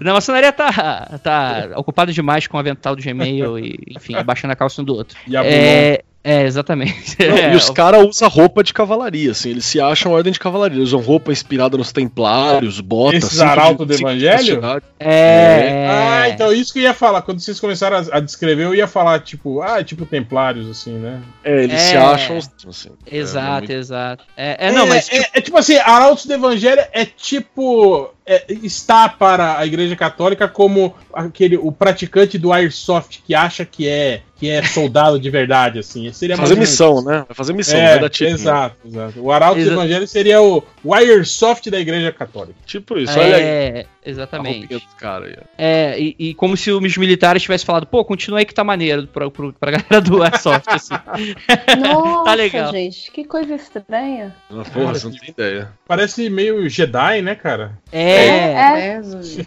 Não, 0.00 0.12
a 0.12 0.14
maçonaria 0.14 0.52
tá, 0.52 1.18
tá 1.22 1.68
ocupada 1.76 2.12
demais 2.12 2.46
com 2.46 2.56
o 2.56 2.60
avental 2.60 2.96
do 2.96 3.02
Gmail 3.02 3.58
e, 3.58 3.78
enfim, 3.96 4.14
baixando 4.24 4.52
a 4.52 4.56
calça 4.56 4.82
um 4.82 4.84
do 4.84 4.94
outro. 4.94 5.16
E 5.26 5.36
a 5.36 5.42
É, 5.66 6.02
é, 6.24 6.42
exatamente. 6.44 7.16
Não, 7.20 7.36
É, 7.38 7.52
e 7.52 7.56
os 7.56 7.70
caras 7.70 8.04
usam 8.04 8.28
roupa 8.28 8.62
de 8.64 8.74
cavalaria, 8.74 9.30
assim, 9.30 9.50
eles 9.50 9.64
se 9.64 9.80
acham 9.80 10.10
ordem 10.12 10.32
de 10.32 10.38
cavalaria. 10.40 10.76
Eles 10.78 10.88
usam 10.88 11.00
roupa 11.00 11.30
inspirada 11.30 11.76
nos 11.76 11.92
templários, 11.92 12.80
botas. 12.80 13.22
Esses 13.24 13.38
de- 13.38 13.44
arautos 13.44 13.86
do 13.86 13.94
evangelho? 13.94 14.60
castidade. 14.60 14.84
É. 14.98 15.86
Ah, 15.88 16.28
então 16.28 16.52
isso 16.52 16.72
que 16.72 16.80
eu 16.80 16.82
ia 16.84 16.94
falar. 16.94 17.22
Quando 17.22 17.38
vocês 17.40 17.60
começaram 17.60 17.96
a, 17.98 18.16
a 18.16 18.20
descrever, 18.20 18.64
eu 18.64 18.74
ia 18.74 18.88
falar, 18.88 19.20
tipo, 19.20 19.62
ah, 19.62 19.82
tipo 19.84 20.04
templários, 20.04 20.68
assim, 20.68 20.92
né? 20.94 21.22
É, 21.44 21.62
eles 21.64 21.80
se 21.80 21.94
É. 21.94 21.98
acham 21.98 22.36
assim. 22.38 22.90
Exato, 23.10 23.46
É, 23.48 23.58
muito- 23.58 23.72
exato. 23.72 24.24
É, 24.36 24.66
é, 24.68 24.72
não, 24.72 24.86
mas. 24.86 25.08
é, 25.10 25.26
é 25.34 25.40
tipo 25.40 25.56
assim, 25.56 25.76
Arautos 25.76 26.26
do 26.26 26.32
Evangelho 26.34 26.82
é 26.92 27.04
tipo. 27.04 28.10
é, 28.26 28.44
está 28.62 29.08
para 29.08 29.58
a 29.58 29.64
Igreja 29.66 29.94
Católica 29.94 30.48
como 30.48 30.92
aquele 31.14 31.56
o 31.56 31.70
praticante 31.70 32.36
do 32.36 32.52
Airsoft 32.52 33.20
que 33.24 33.32
acha 33.34 33.64
que 33.64 33.86
é 33.88 34.22
que 34.38 34.48
é 34.50 34.62
soldado 34.62 35.18
de 35.18 35.30
verdade, 35.30 35.78
assim. 35.78 36.12
Seria 36.12 36.36
Fazer 36.36 36.56
missão, 36.56 37.02
né? 37.02 37.24
Vai 37.28 37.34
fazer 37.34 37.52
missão, 37.54 37.78
É, 37.78 37.90
vai 37.92 38.00
dar 38.00 38.10
tiro. 38.10 38.30
exato, 38.30 38.76
exato. 38.86 39.20
O 39.20 39.32
Arauto 39.32 39.56
do 39.56 39.62
Exa- 39.62 39.72
Evangelho 39.72 40.06
seria 40.06 40.42
o, 40.42 40.62
Airsoft 40.94 41.70
da 41.70 41.80
Igreja 41.80 42.12
Católica. 42.12 42.54
Tipo 42.66 42.98
isso, 42.98 43.18
olha 43.18 43.36
aí. 43.36 43.86
É, 44.06 44.10
a 44.10 44.12
exatamente. 44.12 44.66
dos 44.68 44.94
caras 44.98 45.28
aí. 45.30 45.36
É, 45.58 46.00
e, 46.00 46.16
e 46.18 46.34
como 46.34 46.56
se 46.56 46.70
os 46.70 46.96
militares 46.96 47.42
tivessem 47.42 47.66
falado, 47.66 47.86
pô, 47.86 48.04
continua 48.04 48.38
aí 48.38 48.44
que 48.44 48.54
tá 48.54 48.62
maneiro 48.62 49.06
pra, 49.06 49.30
pra, 49.30 49.52
pra 49.52 49.70
galera 49.72 50.00
do 50.00 50.22
Airsoft, 50.22 50.68
assim. 50.68 50.94
Nossa, 51.80 52.24
Tá 52.24 52.34
legal. 52.34 52.72
gente, 52.72 53.10
que 53.10 53.24
coisa 53.24 53.54
estranha. 53.54 54.34
Porra, 54.72 54.94
você 54.94 55.06
não 55.08 55.16
tem 55.16 55.30
ideia. 55.30 55.70
Parece 55.86 56.28
meio 56.30 56.68
Jedi, 56.68 57.22
né, 57.22 57.34
cara? 57.34 57.78
É, 57.92 58.26
É, 58.26 59.00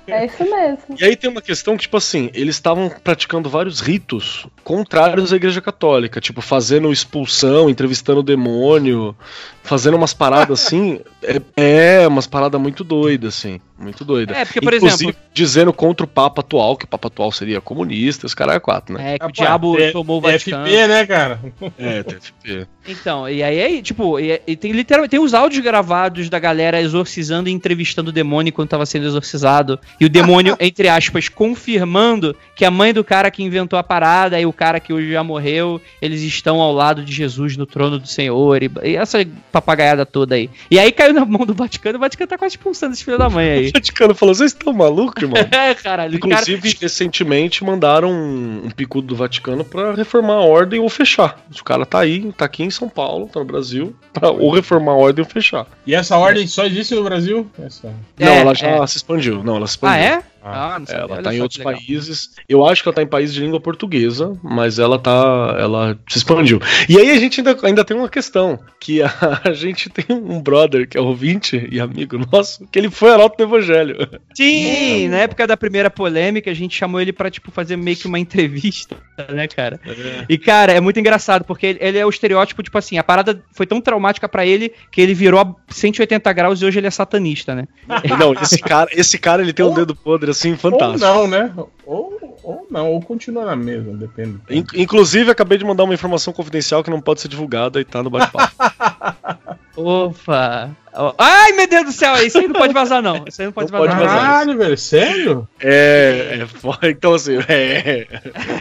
é 0.07 0.25
isso 0.25 0.43
mesmo. 0.43 0.95
E 0.99 1.03
aí 1.05 1.15
tem 1.15 1.29
uma 1.29 1.41
questão 1.41 1.75
que, 1.75 1.83
tipo 1.83 1.97
assim, 1.97 2.29
eles 2.33 2.55
estavam 2.55 2.89
praticando 3.03 3.49
vários 3.49 3.79
ritos 3.79 4.45
contrários 4.63 5.33
à 5.33 5.35
Igreja 5.35 5.61
Católica, 5.61 6.19
tipo, 6.21 6.41
fazendo 6.41 6.91
expulsão, 6.91 7.69
entrevistando 7.69 8.19
o 8.19 8.23
demônio, 8.23 9.15
fazendo 9.63 9.95
umas 9.97 10.13
paradas 10.13 10.61
assim. 10.65 10.99
É, 11.55 12.01
é 12.01 12.07
umas 12.07 12.27
paradas 12.27 12.59
muito 12.59 12.83
doidas, 12.83 13.35
assim. 13.35 13.59
Muito 13.77 14.03
doidas. 14.03 14.35
É, 14.37 14.45
porque, 14.49 14.61
por 14.61 14.73
Inclusive, 14.73 15.11
exemplo- 15.11 15.21
dizendo 15.33 15.71
contra 15.73 16.03
o 16.05 16.07
Papa 16.09 16.41
atual, 16.41 16.75
que 16.75 16.85
o 16.85 16.87
Papa 16.87 17.07
atual 17.07 17.31
seria 17.31 17.61
comunista, 17.61 18.25
os 18.25 18.33
caras 18.33 18.55
é 18.55 18.59
quatro, 18.59 18.95
né? 18.95 19.15
é 19.15 19.19
que 19.19 19.25
o 19.25 19.31
diabo 19.31 19.77
T- 19.77 19.91
tomou 19.91 20.17
o 20.17 20.21
Vaticano. 20.21 20.65
TFP, 20.65 20.87
né, 20.87 21.05
cara? 21.05 21.39
É, 21.77 22.03
TFP. 22.03 22.67
Então, 22.91 23.29
e 23.29 23.43
aí, 23.43 23.61
aí, 23.61 23.81
tipo, 23.81 24.19
e, 24.19 24.41
e 24.47 24.55
tem 24.55 24.71
literalmente 24.71 25.11
tem 25.11 25.19
os 25.19 25.33
áudios 25.33 25.63
gravados 25.63 26.29
da 26.29 26.39
galera 26.39 26.81
exorcizando 26.81 27.49
e 27.49 27.51
entrevistando 27.51 28.09
o 28.09 28.13
demônio 28.13 28.49
enquanto 28.49 28.69
tava 28.71 28.85
sendo 28.85 29.05
exorcizado. 29.07 29.79
E 29.99 30.05
o 30.05 30.09
demônio, 30.09 30.55
entre 30.59 30.87
aspas, 30.87 31.29
confirmando 31.29 32.35
que 32.55 32.65
a 32.65 32.71
mãe 32.71 32.93
do 32.93 33.03
cara 33.03 33.29
que 33.31 33.43
inventou 33.43 33.77
a 33.77 33.83
parada 33.83 34.39
e 34.39 34.45
o 34.45 34.53
cara 34.53 34.79
que 34.79 34.91
hoje 34.93 35.11
já 35.11 35.23
morreu, 35.23 35.81
eles 36.01 36.21
estão 36.21 36.59
ao 36.61 36.71
lado 36.73 37.03
de 37.03 37.13
Jesus 37.13 37.55
no 37.57 37.65
trono 37.65 37.99
do 37.99 38.07
Senhor. 38.07 38.63
E, 38.63 38.71
e 38.83 38.95
essa 38.95 39.25
papagaiada 39.51 40.05
toda 40.05 40.35
aí. 40.35 40.49
E 40.69 40.79
aí 40.79 40.91
caiu 40.91 41.13
na 41.13 41.25
mão 41.25 41.45
do 41.45 41.53
Vaticano, 41.53 41.97
o 41.97 42.01
Vaticano 42.01 42.27
tá 42.27 42.37
quase 42.37 42.53
expulsando 42.55 42.93
esse 42.93 43.03
filho 43.03 43.17
da 43.17 43.29
mãe 43.29 43.49
aí. 43.49 43.69
O 43.69 43.73
Vaticano 43.73 44.15
falou: 44.15 44.33
vocês 44.35 44.51
estão 44.51 44.73
malucos, 44.73 45.21
irmão? 45.23 45.39
É, 45.51 45.73
caralho. 45.75 46.15
o 46.17 46.19
cara- 46.19 46.41
Inclusive, 46.41 46.77
recentemente 46.81 47.63
mandaram 47.63 48.09
um, 48.11 48.65
um 48.65 48.69
picudo 48.69 49.07
do 49.07 49.15
Vaticano 49.15 49.63
pra 49.63 49.93
reformar 49.93 50.33
a 50.33 50.41
ordem 50.41 50.79
ou 50.79 50.89
fechar. 50.89 51.39
O 51.59 51.63
cara 51.63 51.85
tá 51.85 51.99
aí, 51.99 52.31
tá 52.33 52.45
aqui 52.45 52.63
em 52.63 52.69
São 52.79 52.89
Paulo, 52.89 53.27
tá 53.27 53.39
no 53.39 53.45
Brasil, 53.45 53.95
pra 54.13 54.29
ou 54.31 54.51
reformar 54.51 54.93
a 54.93 54.95
ordem 54.95 55.23
ou 55.23 55.29
fechar. 55.29 55.67
E 55.85 55.93
essa 55.93 56.17
ordem 56.17 56.47
só 56.47 56.65
existe 56.65 56.95
no 56.95 57.03
Brasil? 57.03 57.45
Essa. 57.63 57.93
Não, 58.17 58.27
É, 58.27 58.39
ela 58.39 58.55
já 58.55 58.67
é. 58.69 58.87
se 58.87 58.97
expandiu. 58.97 59.43
Não, 59.43 59.57
ela 59.57 59.67
se 59.67 59.73
expandiu. 59.73 59.97
Ah, 59.99 60.03
é? 60.03 60.23
Ah, 60.43 60.75
Ah, 60.75 60.79
não 60.79 60.85
sabia. 60.85 61.01
Ela 61.03 61.13
Olha 61.13 61.23
tá 61.23 61.33
em 61.35 61.41
outros 61.41 61.63
países. 61.63 62.29
Eu 62.47 62.65
acho 62.65 62.81
que 62.83 62.89
ela 62.89 62.95
tá 62.95 63.01
em 63.01 63.07
países 63.07 63.33
de 63.35 63.41
língua 63.41 63.59
portuguesa, 63.59 64.37
mas 64.43 64.79
ela 64.79 64.97
tá. 64.99 65.55
Ela 65.59 65.97
se 66.07 66.17
expandiu. 66.17 66.59
E 66.87 66.97
aí 66.97 67.11
a 67.11 67.19
gente 67.19 67.39
ainda, 67.41 67.57
ainda 67.63 67.83
tem 67.85 67.95
uma 67.97 68.09
questão: 68.09 68.59
que 68.79 69.01
a, 69.01 69.09
a 69.45 69.53
gente 69.53 69.89
tem 69.89 70.05
um 70.09 70.41
brother 70.41 70.87
que 70.87 70.97
é 70.97 71.01
ouvinte 71.01 71.67
e 71.71 71.79
amigo 71.79 72.17
nosso, 72.31 72.67
que 72.67 72.79
ele 72.79 72.89
foi 72.89 73.11
arauto 73.11 73.37
do 73.37 73.43
evangelho. 73.43 73.95
Sim, 74.33 75.07
na 75.09 75.17
época 75.17 75.45
da 75.47 75.57
primeira 75.57 75.89
polêmica, 75.89 76.49
a 76.49 76.53
gente 76.53 76.75
chamou 76.75 77.01
ele 77.01 77.11
pra, 77.11 77.29
tipo, 77.29 77.51
fazer 77.51 77.75
meio 77.75 77.97
que 77.97 78.07
uma 78.07 78.19
entrevista, 78.19 78.95
né, 79.29 79.47
cara? 79.47 79.79
E, 80.27 80.37
cara, 80.37 80.71
é 80.71 80.79
muito 80.79 80.99
engraçado, 80.99 81.43
porque 81.43 81.65
ele, 81.65 81.79
ele 81.81 81.97
é 81.97 82.05
o 82.05 82.09
estereótipo, 82.09 82.63
tipo 82.63 82.77
assim, 82.77 82.97
a 82.97 83.03
parada 83.03 83.41
foi 83.53 83.65
tão 83.65 83.81
traumática 83.81 84.27
pra 84.29 84.45
ele 84.45 84.71
que 84.91 85.01
ele 85.01 85.13
virou 85.13 85.39
a 85.39 85.55
180 85.69 86.31
graus 86.33 86.61
e 86.61 86.65
hoje 86.65 86.79
ele 86.79 86.87
é 86.87 86.91
satanista, 86.91 87.53
né? 87.55 87.67
Não, 88.17 88.33
esse 88.33 88.59
cara, 88.59 88.89
esse 88.93 89.17
cara 89.17 89.41
ele 89.41 89.53
tem 89.53 89.65
um 89.65 89.73
dedo 89.73 89.95
podre 89.95 90.28
assim 90.29 90.55
fantástico. 90.55 91.05
Ou 91.05 91.15
não, 91.15 91.27
né? 91.27 91.53
Ou, 91.85 92.37
ou 92.43 92.67
não, 92.69 92.91
ou 92.91 93.01
continua 93.01 93.45
na 93.45 93.55
mesma, 93.55 93.93
depende. 93.93 94.39
In- 94.49 94.65
Inclusive, 94.73 95.29
acabei 95.31 95.57
de 95.57 95.65
mandar 95.65 95.83
uma 95.83 95.93
informação 95.93 96.31
confidencial 96.33 96.83
que 96.83 96.89
não 96.89 97.01
pode 97.01 97.21
ser 97.21 97.27
divulgada 97.27 97.79
e 97.79 97.85
tá 97.85 98.01
no 98.03 98.09
bate-papo. 98.09 98.53
Opa! 99.75 100.69
Ai, 101.17 101.51
meu 101.53 101.67
Deus 101.67 101.85
do 101.85 101.91
céu, 101.91 102.15
isso 102.25 102.37
aí 102.37 102.47
não 102.47 102.53
pode 102.55 102.73
vazar, 102.73 103.01
não. 103.01 103.23
Isso 103.27 103.41
aí 103.41 103.45
não 103.47 103.53
pode 103.53 103.71
Não 103.71 103.79
vazar. 103.79 103.95
pode 103.97 104.07
vazar. 104.07 104.21
Caralho, 104.25 104.57
velho, 104.57 104.77
sério? 104.77 105.47
é, 105.59 106.39
é 106.41 106.45
foda. 106.47 106.89
Então, 106.89 107.13
assim, 107.13 107.37
é. 107.47 108.07
é 108.07 108.07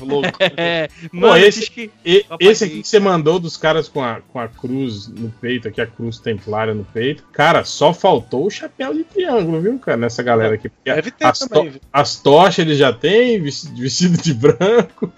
louco. 0.01 0.29
É, 0.57 0.89
Pô, 1.11 1.17
mano, 1.19 1.37
esse, 1.39 1.61
diz 1.61 1.69
que... 1.69 1.91
e- 2.05 2.25
esse 2.41 2.65
aqui 2.65 2.83
que 2.83 2.89
você 2.89 2.99
mandou 2.99 3.39
dos 3.39 3.57
caras 3.57 3.89
com 3.89 4.03
a, 4.03 4.21
com 4.33 4.41
a 4.41 4.49
cruz 4.49 5.07
no 5.09 5.31
peito, 5.31 5.69
aqui 5.69 5.81
a 5.81 5.87
cruz 5.87 6.19
templária 6.19 6.75
no 6.75 6.85
peito. 6.85 7.23
Cara, 7.33 7.65
só 7.65 7.93
faltou 7.95 8.47
o 8.47 8.51
chapéu 8.51 8.93
de 8.95 9.05
triângulo, 9.05 9.61
viu, 9.61 9.79
cara, 9.79 9.97
nessa 9.97 10.23
galera 10.23 10.55
aqui. 10.55 10.71
Deve 10.85 11.11
ter 11.11 11.27
as, 11.27 11.39
também, 11.39 11.65
to- 11.67 11.71
viu? 11.73 11.81
as 11.93 12.17
tochas 12.17 12.59
ele 12.59 12.75
já 12.75 12.93
tem, 12.93 13.41
vesti- 13.41 13.71
vestido 13.81 14.21
de 14.21 14.35
branco. 14.35 15.13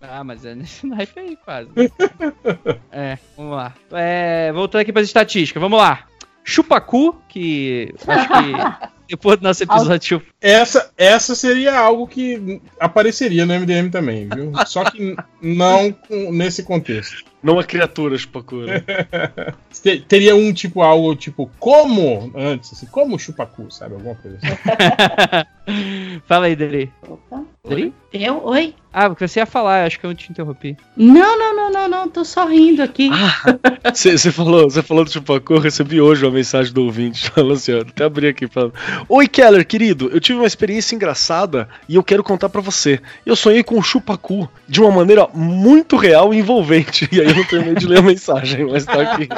Ah, 0.00 0.24
mas 0.24 0.44
é 0.44 0.54
nesse 0.54 0.86
naipe 0.86 1.18
aí, 1.20 1.36
quase. 1.44 1.70
é, 2.90 3.18
vamos 3.36 3.56
lá. 3.56 3.74
É, 3.92 4.52
voltando 4.52 4.80
aqui 4.82 4.92
para 4.92 5.02
as 5.02 5.08
estatísticas, 5.08 5.60
vamos 5.60 5.78
lá. 5.78 6.04
Chupacu, 6.44 7.16
que 7.28 7.94
acho 8.06 8.28
que 8.28 8.88
depois 9.10 9.38
do 9.38 9.42
nosso 9.44 9.62
episódio. 9.62 10.22
Essa, 10.40 10.90
essa 10.96 11.34
seria 11.34 11.78
algo 11.78 12.06
que 12.06 12.60
apareceria 12.78 13.44
no 13.44 13.54
MDM 13.58 13.90
também, 13.90 14.28
viu? 14.32 14.52
Só 14.66 14.84
que 14.84 15.16
não 15.42 15.94
nesse 16.32 16.62
contexto. 16.62 17.24
Não 17.42 17.58
a 17.58 17.64
criatura, 17.64 18.16
chupacura. 18.18 18.84
Te- 19.82 20.00
Teria 20.00 20.36
um 20.36 20.52
tipo, 20.52 20.82
algo 20.82 21.16
tipo, 21.16 21.50
como 21.58 22.30
antes, 22.36 22.72
assim, 22.72 22.86
como 22.86 23.18
chupacu, 23.18 23.70
sabe? 23.70 23.94
Alguma 23.94 24.14
coisa 24.14 24.38
assim. 24.42 26.20
Fala 26.26 26.46
aí, 26.46 26.54
Dele. 26.56 26.92
Opa. 27.08 27.44
Dri? 27.68 27.92
Eu? 28.12 28.42
Oi? 28.44 28.74
Ah, 28.92 29.08
porque 29.08 29.28
você 29.28 29.38
ia 29.38 29.46
falar, 29.46 29.84
acho 29.84 30.00
que 30.00 30.06
eu 30.06 30.14
te 30.14 30.32
interrompi. 30.32 30.76
Não, 30.96 31.38
não, 31.38 31.54
não, 31.54 31.70
não, 31.70 31.88
não, 31.88 32.08
tô 32.08 32.24
só 32.24 32.46
rindo 32.46 32.82
aqui. 32.82 33.08
Você 33.94 34.32
falou, 34.32 34.68
você 34.68 34.82
falou 34.82 35.04
do 35.04 35.10
Chupacu, 35.10 35.54
eu 35.54 35.58
recebi 35.58 36.00
hoje 36.00 36.24
uma 36.24 36.32
mensagem 36.32 36.72
do 36.72 36.84
ouvinte 36.84 37.28
falando 37.30 37.54
assim, 37.54 37.72
ó, 37.72 37.80
até 37.80 38.04
abri 38.04 38.28
aqui 38.28 38.46
falando. 38.46 38.74
Oi, 39.08 39.28
Keller, 39.28 39.66
querido, 39.66 40.10
eu 40.12 40.20
tive 40.20 40.38
uma 40.38 40.46
experiência 40.46 40.94
engraçada 40.94 41.68
e 41.88 41.94
eu 41.94 42.02
quero 42.02 42.22
contar 42.22 42.48
pra 42.48 42.60
você. 42.60 43.00
Eu 43.24 43.36
sonhei 43.36 43.62
com 43.62 43.78
o 43.78 43.82
Chupacu 43.82 44.48
de 44.68 44.80
uma 44.80 44.90
maneira 44.90 45.28
muito 45.32 45.96
real 45.96 46.34
e 46.34 46.38
envolvente. 46.38 47.08
E 47.12 47.20
aí 47.20 47.28
eu 47.28 47.34
não 47.34 47.44
terminei 47.44 47.74
de 47.74 47.86
ler 47.86 47.98
a 47.98 48.02
mensagem, 48.02 48.64
mas 48.64 48.84
tá 48.84 49.02
aqui. 49.02 49.28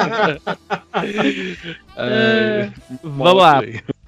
É, 1.97 2.69
Vamos 3.03 3.35
lá. 3.35 3.63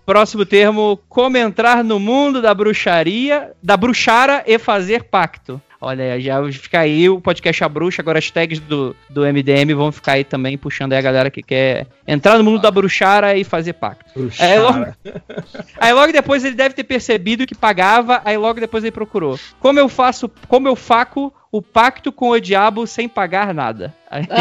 Próximo 0.07 0.45
termo: 0.45 0.99
como 1.09 1.37
entrar 1.37 1.83
no 1.83 1.99
mundo 1.99 2.43
da 2.43 2.53
bruxaria, 2.55 3.53
da 3.63 3.77
bruxara 3.77 4.43
e 4.47 4.59
fazer 4.59 5.05
pacto. 5.05 5.61
Olha, 5.81 6.19
já 6.19 6.43
fica 6.51 6.81
aí 6.81 7.11
o 7.11 7.21
podcast 7.21 7.63
A 7.63 7.69
Bruxa, 7.69 8.01
agora 8.01 8.19
as 8.19 8.31
tags 8.31 8.59
do, 8.59 8.97
do 9.11 9.21
MDM 9.21 9.75
vão 9.75 9.93
ficar 9.93 10.13
aí 10.13 10.25
também, 10.25 10.57
puxando 10.57 10.95
aí 10.95 10.99
a 10.99 11.03
galera 11.03 11.31
que 11.31 11.43
quer 11.43 11.87
entrar 12.09 12.39
no 12.39 12.45
mundo 12.45 12.59
da 12.59 12.71
bruxara 12.71 13.37
e 13.37 13.45
fazer 13.45 13.75
pacto. 13.75 14.11
Aí 14.39 14.59
logo, 14.59 14.87
aí 15.79 15.93
logo 15.93 16.11
depois 16.11 16.43
ele 16.43 16.55
deve 16.55 16.75
ter 16.75 16.85
percebido 16.85 17.47
que 17.47 17.55
pagava, 17.55 18.23
aí 18.25 18.35
logo 18.39 18.61
depois 18.61 18.83
ele 18.83 18.93
procurou. 18.93 19.39
Como 19.61 19.79
eu 19.79 19.87
faço, 19.87 20.31
como 20.49 20.67
eu 20.67 20.75
faco 20.75 21.31
o 21.53 21.61
pacto 21.61 22.11
com 22.11 22.31
o 22.31 22.41
diabo 22.41 22.87
sem 22.87 23.07
pagar 23.07 23.53
nada? 23.53 23.93
Aí- 24.11 24.25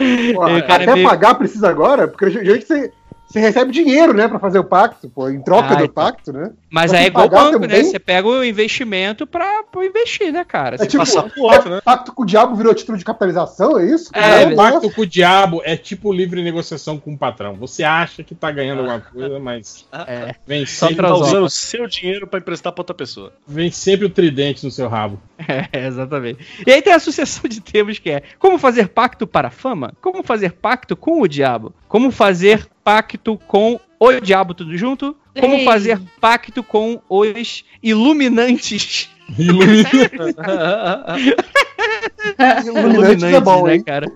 Pô, 0.34 0.48
Ele, 0.48 0.62
cara, 0.62 0.82
até 0.82 0.92
é 0.92 0.94
meio- 0.94 1.06
pagar 1.08 1.34
precisa 1.34 1.68
agora, 1.68 2.08
porque 2.08 2.30
geralmente 2.30 2.66
você, 2.66 2.90
você 3.30 3.38
recebe 3.40 3.70
dinheiro, 3.72 4.12
né, 4.12 4.26
pra 4.28 4.38
fazer 4.38 4.58
o 4.58 4.64
pacto, 4.64 5.08
pô, 5.08 5.28
em 5.30 5.40
troca 5.42 5.68
Ah, 5.72 5.74
do 5.76 5.84
então. 5.84 5.94
pacto, 5.94 6.32
né? 6.32 6.50
Mas 6.68 6.92
aí 6.92 7.00
é 7.00 7.02
você 7.04 7.08
igual 7.08 7.28
banco, 7.28 7.58
né? 7.60 7.68
também? 7.68 7.84
Você 7.84 7.98
pega 7.98 8.26
o 8.28 8.44
investimento 8.44 9.26
pra, 9.26 9.62
pra 9.62 9.84
investir, 9.86 10.32
né, 10.32 10.44
cara? 10.44 10.74
É 10.74 10.78
Você 10.78 10.86
tipo, 10.86 10.98
passa- 11.04 11.22
pa- 11.22 11.80
pacto 11.82 12.12
com 12.12 12.22
o 12.22 12.26
diabo 12.26 12.56
virou 12.56 12.74
título 12.74 12.98
de 12.98 13.04
capitalização, 13.04 13.78
é 13.78 13.86
isso? 13.86 14.10
É, 14.12 14.46
Né? 14.46 14.52
o 14.52 14.56
pacto 14.56 14.90
com 14.90 15.02
o 15.02 15.06
diabo 15.06 15.60
é 15.64 15.76
tipo 15.76 16.12
livre 16.12 16.42
negociação 16.42 16.98
com 16.98 17.12
o 17.14 17.18
patrão. 17.18 17.54
Você 17.54 17.82
acha 17.84 18.22
que 18.24 18.34
tá 18.34 18.50
ganhando 18.50 18.80
alguma 18.80 19.00
coisa, 19.00 19.38
mas 19.38 19.86
É. 19.92 20.34
vem 20.46 20.66
Só 20.66 20.88
sempre, 20.88 21.06
tá 21.06 21.14
usando 21.14 21.44
o 21.44 21.50
seu 21.50 21.86
dinheiro 21.86 22.26
pra 22.26 22.40
emprestar 22.40 22.72
pra 22.72 22.80
outra 22.82 22.94
pessoa. 22.94 23.32
vem 23.46 23.70
sempre 23.70 24.06
o 24.06 24.10
tridente 24.10 24.64
no 24.64 24.70
seu 24.70 24.88
rabo. 24.88 25.20
É, 25.38 25.68
exatamente. 25.86 26.44
E 26.66 26.70
aí 26.72 26.82
tem 26.82 26.92
a 26.92 26.98
sucessão 26.98 27.48
de 27.48 27.60
termos 27.60 27.98
que 27.98 28.10
é 28.10 28.22
como 28.38 28.58
fazer 28.58 28.88
pacto 28.88 29.26
para 29.26 29.48
a 29.48 29.50
fama, 29.50 29.92
como 30.00 30.22
fazer 30.22 30.52
pacto 30.52 30.96
com 30.96 31.20
o 31.22 31.28
diabo, 31.28 31.72
como 31.88 32.10
fazer 32.10 32.66
pacto 32.90 33.38
com 33.46 33.78
o 34.00 34.20
diabo 34.20 34.52
tudo 34.52 34.76
junto, 34.76 35.16
como 35.38 35.54
Ei. 35.54 35.64
fazer 35.64 36.00
pacto 36.20 36.60
com 36.60 37.00
os 37.08 37.64
iluminantes. 37.80 39.08
Iluminantes 39.38 40.10
é 43.36 43.40
bom, 43.40 43.66
né, 43.66 43.74
hein? 43.74 43.82
cara? 43.82 44.06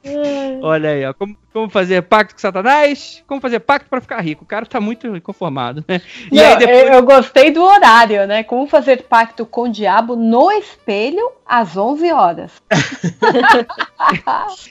Olha 0.62 0.90
aí, 0.90 1.04
ó. 1.04 1.14
Como, 1.14 1.36
como 1.52 1.70
fazer 1.70 2.02
pacto 2.02 2.34
com 2.34 2.40
Satanás, 2.40 3.22
como 3.26 3.40
fazer 3.40 3.60
pacto 3.60 3.88
para 3.88 4.00
ficar 4.00 4.20
rico. 4.20 4.44
O 4.44 4.46
cara 4.46 4.66
tá 4.66 4.80
muito 4.80 5.06
inconformado, 5.16 5.84
né? 5.88 6.00
E 6.30 6.36
Não, 6.36 6.44
aí 6.44 6.58
depois. 6.58 6.90
eu, 6.90 7.02
gostei 7.02 7.50
do 7.50 7.62
horário, 7.62 8.26
né? 8.26 8.42
Como 8.42 8.66
fazer 8.66 9.02
pacto 9.04 9.46
com 9.46 9.62
o 9.62 9.68
diabo 9.68 10.16
no 10.16 10.50
espelho 10.52 11.30
às 11.46 11.76
11 11.76 12.12
horas. 12.12 12.52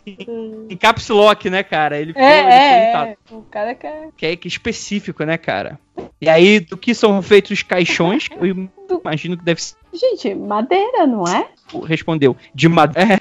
Em 0.06 0.78
caps 0.78 1.10
lock, 1.10 1.50
né, 1.50 1.64
cara? 1.64 2.00
Ele 2.00 2.14
É, 2.16 2.40
ele 2.40 2.50
é, 2.50 2.94
é. 2.94 3.18
O 3.32 3.42
cara 3.44 3.74
quer. 3.76 4.10
que 4.16 4.26
é 4.26 4.36
que 4.36 4.48
é 4.48 4.50
específico, 4.50 5.24
né, 5.24 5.38
cara? 5.38 5.80
E 6.20 6.30
aí, 6.30 6.60
do 6.60 6.78
que 6.78 6.94
são 6.94 7.22
feitos 7.22 7.52
os 7.52 7.64
caixões, 7.64 8.28
eu 8.40 8.70
imagino 9.00 9.38
que 9.38 9.44
deve 9.44 9.62
ser. 9.62 9.76
Gente, 9.94 10.34
madeira, 10.36 11.06
não 11.08 11.24
é? 11.28 11.48
Respondeu. 11.86 12.36
De 12.54 12.68
madeira. 12.68 13.18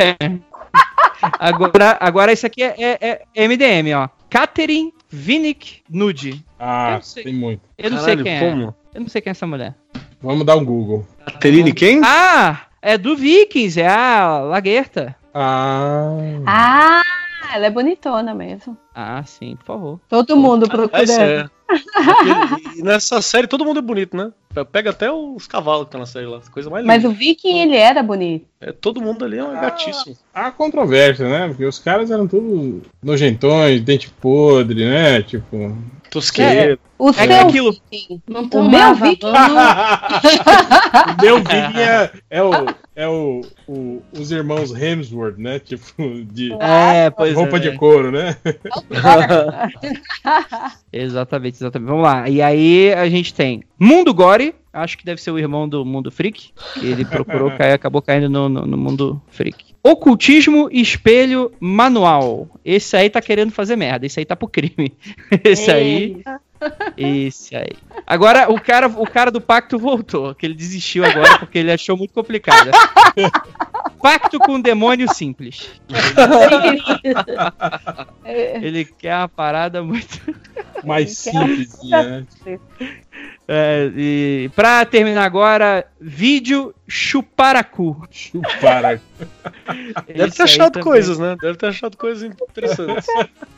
agora, 1.38 1.96
agora, 2.00 2.32
isso 2.32 2.46
aqui 2.46 2.62
é, 2.62 2.74
é- 2.78 3.22
é 3.34 3.44
MDM, 3.48 3.92
ó. 3.94 4.08
Catherine 4.30 4.92
Vinnick 5.10 5.82
Nude. 5.90 6.44
Ah, 6.58 6.98
tem 7.14 7.34
muito. 7.34 7.60
Eu 7.76 7.90
não 7.90 7.98
Caralho, 7.98 8.14
sei 8.16 8.24
quem 8.24 8.34
é. 8.36 8.40
como? 8.50 8.74
Eu 8.94 9.00
não 9.02 9.08
sei 9.08 9.20
quem 9.20 9.30
é 9.30 9.32
essa 9.32 9.46
mulher. 9.46 9.74
Vamos 10.22 10.46
dar 10.46 10.56
um 10.56 10.64
Google. 10.64 11.06
Caterine 11.26 11.72
quem? 11.72 12.00
Ah! 12.04 12.62
É 12.80 12.96
do 12.98 13.16
Vikings, 13.16 13.80
é 13.80 13.86
a 13.88 14.38
Laguerta. 14.38 15.14
Ah. 15.34 16.16
Ah, 16.46 17.02
ela 17.54 17.66
é 17.66 17.70
bonitona 17.70 18.34
mesmo. 18.34 18.76
Ah, 18.94 19.22
sim, 19.24 19.54
por 19.56 19.64
favor. 19.66 20.00
Todo 20.08 20.36
mundo 20.36 20.66
Ah, 20.66 20.70
procurando. 20.70 21.10
é. 21.10 21.46
E 22.76 22.82
nessa 22.82 23.22
série 23.22 23.46
todo 23.46 23.64
mundo 23.64 23.78
é 23.78 23.82
bonito, 23.82 24.16
né? 24.16 24.30
Pega 24.70 24.90
até 24.90 25.10
os 25.10 25.46
cavalos 25.46 25.86
que 25.86 25.92
tá 25.92 25.98
na 25.98 26.06
série 26.06 26.26
lá. 26.26 26.40
Coisa 26.50 26.68
mais 26.70 26.82
linda. 26.84 26.94
Mas 26.94 27.04
o 27.04 27.10
Viking, 27.10 27.58
ele 27.60 27.76
era 27.76 28.02
bonito. 28.02 28.46
É, 28.60 28.70
todo 28.72 29.00
mundo 29.00 29.24
ali 29.24 29.38
é 29.38 29.44
um 29.44 29.52
gatíssimo. 29.52 30.16
Há 30.34 30.50
controvérsia, 30.50 31.28
né? 31.28 31.48
Porque 31.48 31.64
os 31.64 31.78
caras 31.78 32.10
eram 32.10 32.26
tudo 32.28 32.82
nojentões, 33.02 33.80
dente 33.80 34.10
podre, 34.10 34.84
né? 34.84 35.22
Tipo. 35.22 35.76
Tosqueiro. 36.10 36.78
O 36.98 37.08
É 37.08 37.12
seu 37.14 37.40
aquilo. 37.40 37.72
Viking. 37.90 38.20
Não 38.28 38.42
O 38.42 38.68
meu 38.68 38.94
Viking. 38.94 39.26
o 41.18 41.22
meu 41.22 41.38
Viking 41.38 41.80
é, 41.80 42.10
é, 42.30 42.42
o, 42.42 42.50
é 42.94 43.08
o, 43.08 43.40
o- 43.66 44.02
os 44.16 44.30
irmãos 44.30 44.72
Hemsworth, 44.74 45.38
né? 45.38 45.58
Tipo, 45.58 45.84
de 46.30 46.52
É, 46.60 47.08
pois 47.10 47.34
roupa 47.34 47.56
é. 47.56 47.60
de 47.60 47.72
couro, 47.76 48.12
né? 48.12 48.36
Exatamente, 50.92 51.56
exatamente. 51.56 51.88
Vamos 51.88 52.04
lá. 52.04 52.28
E 52.28 52.42
aí 52.42 52.92
a 52.92 53.08
gente 53.08 53.32
tem 53.32 53.62
Mundo 53.82 54.14
Gore, 54.14 54.54
acho 54.72 54.96
que 54.96 55.04
deve 55.04 55.20
ser 55.20 55.32
o 55.32 55.38
irmão 55.40 55.68
do 55.68 55.84
Mundo 55.84 56.08
Freak. 56.08 56.52
que 56.74 56.86
Ele 56.86 57.02
procurou 57.04 57.50
cair, 57.50 57.72
acabou 57.72 58.00
caindo 58.00 58.30
no, 58.30 58.48
no, 58.48 58.64
no 58.64 58.76
Mundo 58.76 59.20
Freak. 59.26 59.74
Ocultismo 59.82 60.68
Espelho 60.70 61.50
Manual. 61.58 62.48
Esse 62.64 62.96
aí 62.96 63.10
tá 63.10 63.20
querendo 63.20 63.50
fazer 63.50 63.74
merda. 63.74 64.06
Esse 64.06 64.20
aí 64.20 64.24
tá 64.24 64.36
pro 64.36 64.46
crime. 64.46 64.96
Esse 65.42 65.72
aí. 65.72 66.22
Esse 66.96 67.56
aí. 67.56 67.72
Agora 68.06 68.48
o 68.52 68.60
cara, 68.60 68.86
o 68.86 69.04
cara 69.04 69.32
do 69.32 69.40
pacto 69.40 69.76
voltou, 69.80 70.32
que 70.32 70.46
ele 70.46 70.54
desistiu 70.54 71.04
agora 71.04 71.40
porque 71.40 71.58
ele 71.58 71.72
achou 71.72 71.96
muito 71.96 72.14
complicado. 72.14 72.70
Pacto 74.02 74.38
com 74.40 74.60
demônio 74.60 75.12
simples. 75.14 75.70
É, 78.24 78.56
Ele 78.56 78.84
quer 78.84 79.16
uma 79.16 79.28
parada 79.28 79.80
muito 79.80 80.20
Mais 80.84 81.16
simples, 81.18 81.78
né? 81.84 82.26
É, 83.54 83.92
e 83.94 84.50
pra 84.56 84.82
terminar 84.86 85.24
agora, 85.24 85.84
vídeo 86.00 86.74
chuparacu. 86.88 88.08
Chupara. 88.10 88.98
Deve 90.06 90.32
ter 90.32 90.42
achado 90.44 90.72
também. 90.72 90.84
coisas, 90.84 91.18
né? 91.18 91.36
Deve 91.38 91.58
ter 91.58 91.66
achado 91.66 91.94
coisas 91.98 92.22
interessantes. 92.22 93.06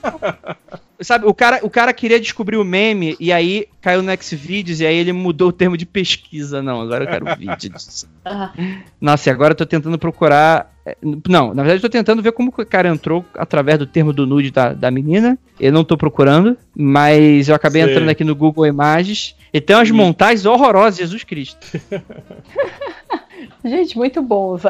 Sabe, 1.00 1.26
o 1.26 1.34
cara, 1.34 1.58
o 1.62 1.68
cara 1.68 1.92
queria 1.92 2.20
descobrir 2.20 2.56
o 2.56 2.64
meme 2.64 3.16
e 3.18 3.32
aí 3.32 3.66
caiu 3.80 4.00
no 4.02 4.12
Xvideos 4.22 4.80
e 4.80 4.86
aí 4.86 4.96
ele 4.96 5.12
mudou 5.12 5.48
o 5.48 5.52
termo 5.52 5.76
de 5.76 5.84
pesquisa. 5.84 6.62
Não, 6.62 6.80
agora 6.80 7.04
eu 7.04 7.08
quero 7.08 7.30
o 7.30 7.36
vídeo 7.36 7.70
disso. 7.70 8.08
Ah, 8.26 8.52
Nossa, 8.98 9.28
e 9.28 9.32
agora 9.32 9.52
eu 9.52 9.54
tô 9.54 9.66
tentando 9.66 9.98
procurar. 9.98 10.72
é, 10.86 10.96
Não, 11.28 11.48
na 11.52 11.62
verdade 11.62 11.76
eu 11.76 11.82
tô 11.82 11.90
tentando 11.90 12.22
ver 12.22 12.32
como 12.32 12.48
o 12.56 12.64
cara 12.64 12.88
entrou 12.88 13.22
através 13.34 13.78
do 13.78 13.86
termo 13.86 14.14
do 14.14 14.26
nude 14.26 14.50
da, 14.50 14.72
da 14.72 14.90
menina. 14.90 15.38
Eu 15.60 15.70
não 15.70 15.84
tô 15.84 15.94
procurando, 15.94 16.56
mas 16.74 17.50
eu 17.50 17.54
acabei 17.54 17.82
Sei. 17.82 17.90
entrando 17.92 18.08
aqui 18.08 18.24
no 18.24 18.34
Google 18.34 18.66
Imagens 18.66 19.36
e 19.52 19.60
tem 19.60 19.76
umas 19.76 19.90
montagens 19.90 20.46
horrorosas, 20.46 20.98
Jesus 21.00 21.22
Cristo. 21.22 21.66
Gente, 23.64 23.96
muito 23.96 24.22
bons. 24.22 24.62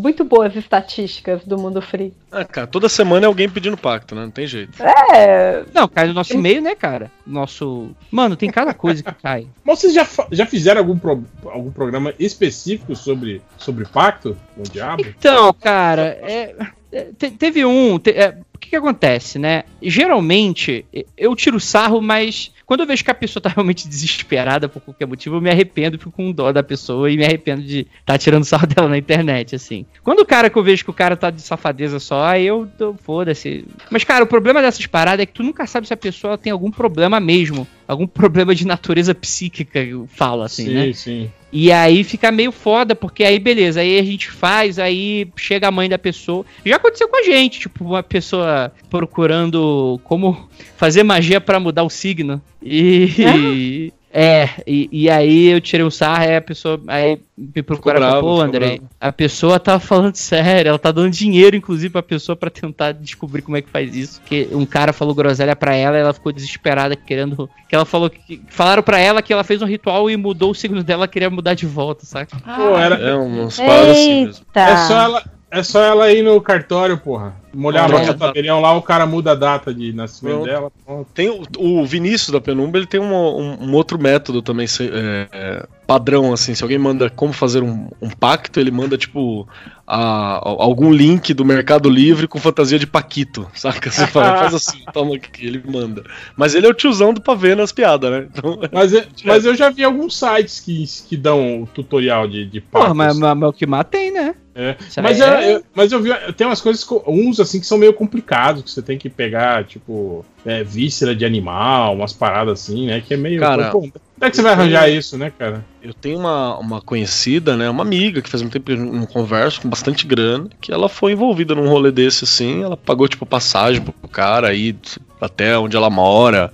Muito 0.00 0.24
boas 0.24 0.54
estatísticas 0.56 1.44
do 1.44 1.58
mundo 1.58 1.80
free. 1.82 2.12
Ah, 2.30 2.44
cara, 2.44 2.66
toda 2.66 2.88
semana 2.88 3.26
é 3.26 3.28
alguém 3.28 3.48
pedindo 3.48 3.76
pacto, 3.76 4.14
né? 4.14 4.22
Não 4.22 4.30
tem 4.30 4.46
jeito. 4.46 4.82
É. 4.82 5.64
Não, 5.74 5.88
cai 5.88 6.06
no 6.06 6.14
nosso 6.14 6.34
e-mail, 6.34 6.62
né, 6.62 6.74
cara? 6.74 7.10
Nosso. 7.26 7.90
Mano, 8.10 8.36
tem 8.36 8.50
cada 8.50 8.72
coisa 8.74 9.02
que 9.02 9.12
cai. 9.14 9.46
Mas 9.64 9.78
vocês 9.80 9.92
já, 9.94 10.06
já 10.30 10.46
fizeram 10.46 10.80
algum, 10.80 10.98
pro- 10.98 11.24
algum 11.46 11.70
programa 11.70 12.14
específico 12.18 12.94
sobre, 12.96 13.42
sobre 13.58 13.84
pacto 13.86 14.36
com 14.54 14.60
o 14.62 14.64
diabo? 14.64 15.04
Então, 15.18 15.52
cara, 15.52 16.18
é, 16.22 16.54
é, 16.92 17.04
te- 17.16 17.30
teve 17.32 17.64
um. 17.64 17.98
te- 17.98 18.10
é, 18.10 18.36
o 18.54 18.58
que, 18.58 18.70
que 18.70 18.76
acontece, 18.76 19.38
né? 19.38 19.64
Geralmente, 19.82 20.84
eu 21.16 21.34
tiro 21.34 21.58
sarro, 21.60 22.00
mas 22.02 22.52
quando 22.70 22.82
eu 22.82 22.86
vejo 22.86 23.02
que 23.02 23.10
a 23.10 23.14
pessoa 23.14 23.42
tá 23.42 23.48
realmente 23.52 23.88
desesperada 23.88 24.68
por 24.68 24.80
qualquer 24.80 25.04
motivo, 25.04 25.34
eu 25.34 25.40
me 25.40 25.50
arrependo, 25.50 25.98
fico 25.98 26.12
com 26.12 26.30
dó 26.30 26.52
da 26.52 26.62
pessoa 26.62 27.10
e 27.10 27.16
me 27.16 27.24
arrependo 27.24 27.62
de 27.62 27.84
estar 27.98 28.16
tirando 28.16 28.44
sarro 28.46 28.68
dela 28.68 28.88
na 28.88 28.96
internet, 28.96 29.56
assim. 29.56 29.84
Quando 30.04 30.20
o 30.20 30.24
cara 30.24 30.48
que 30.48 30.56
eu 30.56 30.62
vejo 30.62 30.84
que 30.84 30.90
o 30.90 30.94
cara 30.94 31.16
tá 31.16 31.30
de 31.30 31.42
safadeza 31.42 31.98
só, 31.98 32.36
eu, 32.36 32.68
eu 32.78 32.94
foda-se. 33.02 33.66
Mas, 33.90 34.04
cara, 34.04 34.22
o 34.22 34.26
problema 34.28 34.62
dessas 34.62 34.86
paradas 34.86 35.24
é 35.24 35.26
que 35.26 35.32
tu 35.32 35.42
nunca 35.42 35.66
sabe 35.66 35.88
se 35.88 35.92
a 35.92 35.96
pessoa 35.96 36.38
tem 36.38 36.52
algum 36.52 36.70
problema 36.70 37.18
mesmo. 37.18 37.66
Algum 37.90 38.06
problema 38.06 38.54
de 38.54 38.64
natureza 38.64 39.12
psíquica, 39.12 39.80
eu 39.80 40.06
falo 40.06 40.42
assim, 40.42 40.66
sim, 40.66 40.74
né? 40.74 40.92
sim. 40.92 41.30
E 41.52 41.72
aí 41.72 42.04
fica 42.04 42.30
meio 42.30 42.52
foda, 42.52 42.94
porque 42.94 43.24
aí 43.24 43.36
beleza, 43.40 43.80
aí 43.80 43.98
a 43.98 44.02
gente 44.04 44.30
faz, 44.30 44.78
aí 44.78 45.28
chega 45.34 45.66
a 45.66 45.72
mãe 45.72 45.88
da 45.88 45.98
pessoa. 45.98 46.46
Já 46.64 46.76
aconteceu 46.76 47.08
com 47.08 47.16
a 47.16 47.24
gente, 47.24 47.58
tipo, 47.58 47.84
uma 47.84 48.00
pessoa 48.00 48.72
procurando 48.88 50.00
como 50.04 50.48
fazer 50.76 51.02
magia 51.02 51.40
pra 51.40 51.58
mudar 51.58 51.82
o 51.82 51.90
signo. 51.90 52.40
E. 52.62 53.92
É, 54.12 54.48
e, 54.66 54.88
e 54.90 55.08
aí 55.08 55.46
eu 55.50 55.60
tirei 55.60 55.86
um 55.86 55.90
sarro, 55.90 56.22
aí 56.24 56.34
a 56.36 56.40
pessoa 56.40 56.80
aí 56.88 57.20
me 57.38 57.62
procura 57.62 57.98
bravo, 58.00 58.20
pô, 58.22 58.40
André, 58.40 58.78
bravo. 58.78 58.90
a 59.00 59.12
pessoa 59.12 59.60
tá 59.60 59.78
falando 59.78 60.16
sério, 60.16 60.70
ela 60.70 60.78
tá 60.80 60.90
dando 60.90 61.10
dinheiro, 61.10 61.54
inclusive, 61.54 61.90
pra 61.92 62.02
pessoa 62.02 62.34
pra 62.34 62.50
tentar 62.50 62.90
descobrir 62.92 63.40
como 63.42 63.56
é 63.56 63.62
que 63.62 63.70
faz 63.70 63.94
isso. 63.94 64.20
Que 64.26 64.48
um 64.50 64.66
cara 64.66 64.92
falou 64.92 65.14
groselha 65.14 65.54
pra 65.54 65.76
ela 65.76 65.96
e 65.96 66.00
ela 66.00 66.12
ficou 66.12 66.32
desesperada, 66.32 66.96
querendo. 66.96 67.48
Que 67.68 67.74
ela 67.76 67.84
falou 67.84 68.10
que. 68.10 68.42
Falaram 68.48 68.82
pra 68.82 68.98
ela 68.98 69.22
que 69.22 69.32
ela 69.32 69.44
fez 69.44 69.62
um 69.62 69.66
ritual 69.66 70.10
e 70.10 70.16
mudou 70.16 70.50
o 70.50 70.54
signo 70.56 70.82
dela, 70.82 71.06
queria 71.06 71.30
mudar 71.30 71.54
de 71.54 71.66
volta, 71.66 72.04
saca? 72.04 72.36
Pô, 72.36 72.76
era, 72.76 72.96
É 72.96 73.14
umas 73.14 73.56
paradas 73.56 73.90
assim 73.90 74.24
mesmo. 74.26 74.44
é, 74.54 74.76
só 74.88 75.00
ela, 75.02 75.24
é 75.50 75.62
só 75.62 75.82
ela 75.82 76.12
ir 76.12 76.22
no 76.22 76.40
cartório, 76.40 76.96
porra. 76.98 77.34
Molhar 77.52 77.86
a 77.86 77.88
Pronto. 77.88 78.02
mão 78.04 78.12
no 78.12 78.18
tabelião 78.18 78.60
lá, 78.60 78.72
o 78.76 78.82
cara 78.82 79.04
muda 79.06 79.32
a 79.32 79.34
data 79.34 79.74
de 79.74 79.92
nascimento 79.92 80.34
Pronto. 80.36 80.46
dela. 80.48 80.72
Pronto. 80.86 81.08
Tem 81.12 81.28
o, 81.28 81.42
o 81.58 81.84
Vinícius 81.84 82.30
da 82.30 82.40
Penumbra, 82.40 82.78
ele 82.78 82.86
tem 82.86 83.00
um, 83.00 83.12
um- 83.12 83.64
um 83.64 83.74
outro 83.74 83.98
método 84.00 84.40
também 84.40 84.68
se- 84.68 84.88
é, 84.88 85.26
é, 85.32 85.66
padrão, 85.84 86.32
assim. 86.32 86.54
Se 86.54 86.62
alguém 86.62 86.78
manda 86.78 87.10
como 87.10 87.32
fazer 87.32 87.60
um, 87.64 87.88
um 88.00 88.08
pacto, 88.08 88.60
ele 88.60 88.70
manda, 88.70 88.96
tipo, 88.96 89.48
a- 89.84 90.36
a- 90.36 90.38
algum 90.44 90.92
link 90.92 91.34
do 91.34 91.44
Mercado 91.44 91.90
Livre 91.90 92.28
com 92.28 92.38
fantasia 92.38 92.78
de 92.78 92.86
Paquito, 92.86 93.48
saca? 93.52 93.90
Você 93.90 94.06
fala, 94.06 94.36
faz 94.38 94.54
assim, 94.54 94.84
toma 94.92 95.16
aqui, 95.16 95.44
ele 95.48 95.60
manda. 95.66 96.04
Mas 96.36 96.54
ele 96.54 96.68
é 96.68 96.70
o 96.70 96.74
tiozão 96.74 97.12
do 97.12 97.20
pavê 97.20 97.56
nas 97.56 97.72
piadas, 97.72 98.12
né? 98.12 98.28
Então, 98.32 98.60
Mas, 98.70 98.92
eu- 98.92 99.02
mas 99.24 99.44
eu 99.44 99.56
já 99.56 99.70
vi 99.70 99.82
alguns 99.82 100.16
sites 100.16 100.60
que, 100.60 100.84
que 101.08 101.16
dão 101.16 101.62
o 101.62 101.66
tutorial 101.66 102.28
de, 102.28 102.46
de 102.46 102.60
Porra, 102.60 102.84
pactos. 102.84 102.96
mas, 102.96 103.18
mas, 103.18 103.36
mas 103.38 103.48
o 103.48 103.52
que 103.52 103.66
mata 103.66 103.90
tem, 103.90 104.12
né? 104.12 104.36
É. 104.60 104.76
Mas, 105.02 105.18
é- 105.20 105.54
eu- 105.54 105.64
mas 105.74 105.90
eu 105.92 106.02
vi, 106.02 106.10
tem 106.36 106.46
umas 106.46 106.60
coisas, 106.60 106.84
co- 106.84 107.02
uns 107.06 107.40
assim 107.40 107.58
que 107.58 107.66
são 107.66 107.78
meio 107.78 107.94
complicados, 107.94 108.62
que 108.62 108.70
você 108.70 108.82
tem 108.82 108.98
que 108.98 109.08
pegar, 109.08 109.64
tipo, 109.64 110.24
é, 110.44 110.62
víscera 110.62 111.16
de 111.16 111.24
animal, 111.24 111.94
umas 111.94 112.12
paradas 112.12 112.60
assim, 112.60 112.86
né? 112.86 113.00
Que 113.00 113.14
é 113.14 113.16
meio. 113.16 113.40
Cara, 113.40 113.70
Pô, 113.70 113.78
onde 113.78 113.92
é 114.20 114.28
que 114.28 114.36
você 114.36 114.42
vai 114.42 114.52
arranjar 114.52 114.90
isso, 114.90 115.16
né, 115.16 115.32
cara? 115.36 115.64
Eu 115.82 115.94
tenho 115.94 116.18
uma, 116.18 116.58
uma 116.58 116.80
conhecida, 116.82 117.56
né, 117.56 117.70
uma 117.70 117.82
amiga 117.82 118.20
que 118.20 118.28
faz 118.28 118.42
muito 118.42 118.52
tempo 118.52 118.66
que 118.66 118.72
eu 118.72 118.76
não 118.76 119.06
converso, 119.06 119.62
com 119.62 119.68
bastante 119.70 120.06
grana, 120.06 120.48
que 120.60 120.70
ela 120.70 120.88
foi 120.90 121.12
envolvida 121.12 121.54
num 121.54 121.68
rolê 121.68 121.90
desse 121.90 122.24
assim, 122.24 122.62
ela 122.62 122.76
pagou 122.76 123.08
tipo 123.08 123.24
passagem 123.24 123.80
pro 123.80 123.94
cara 124.08 124.48
aí 124.48 124.74
até 125.20 125.58
onde 125.58 125.76
ela 125.76 125.90
mora, 125.90 126.52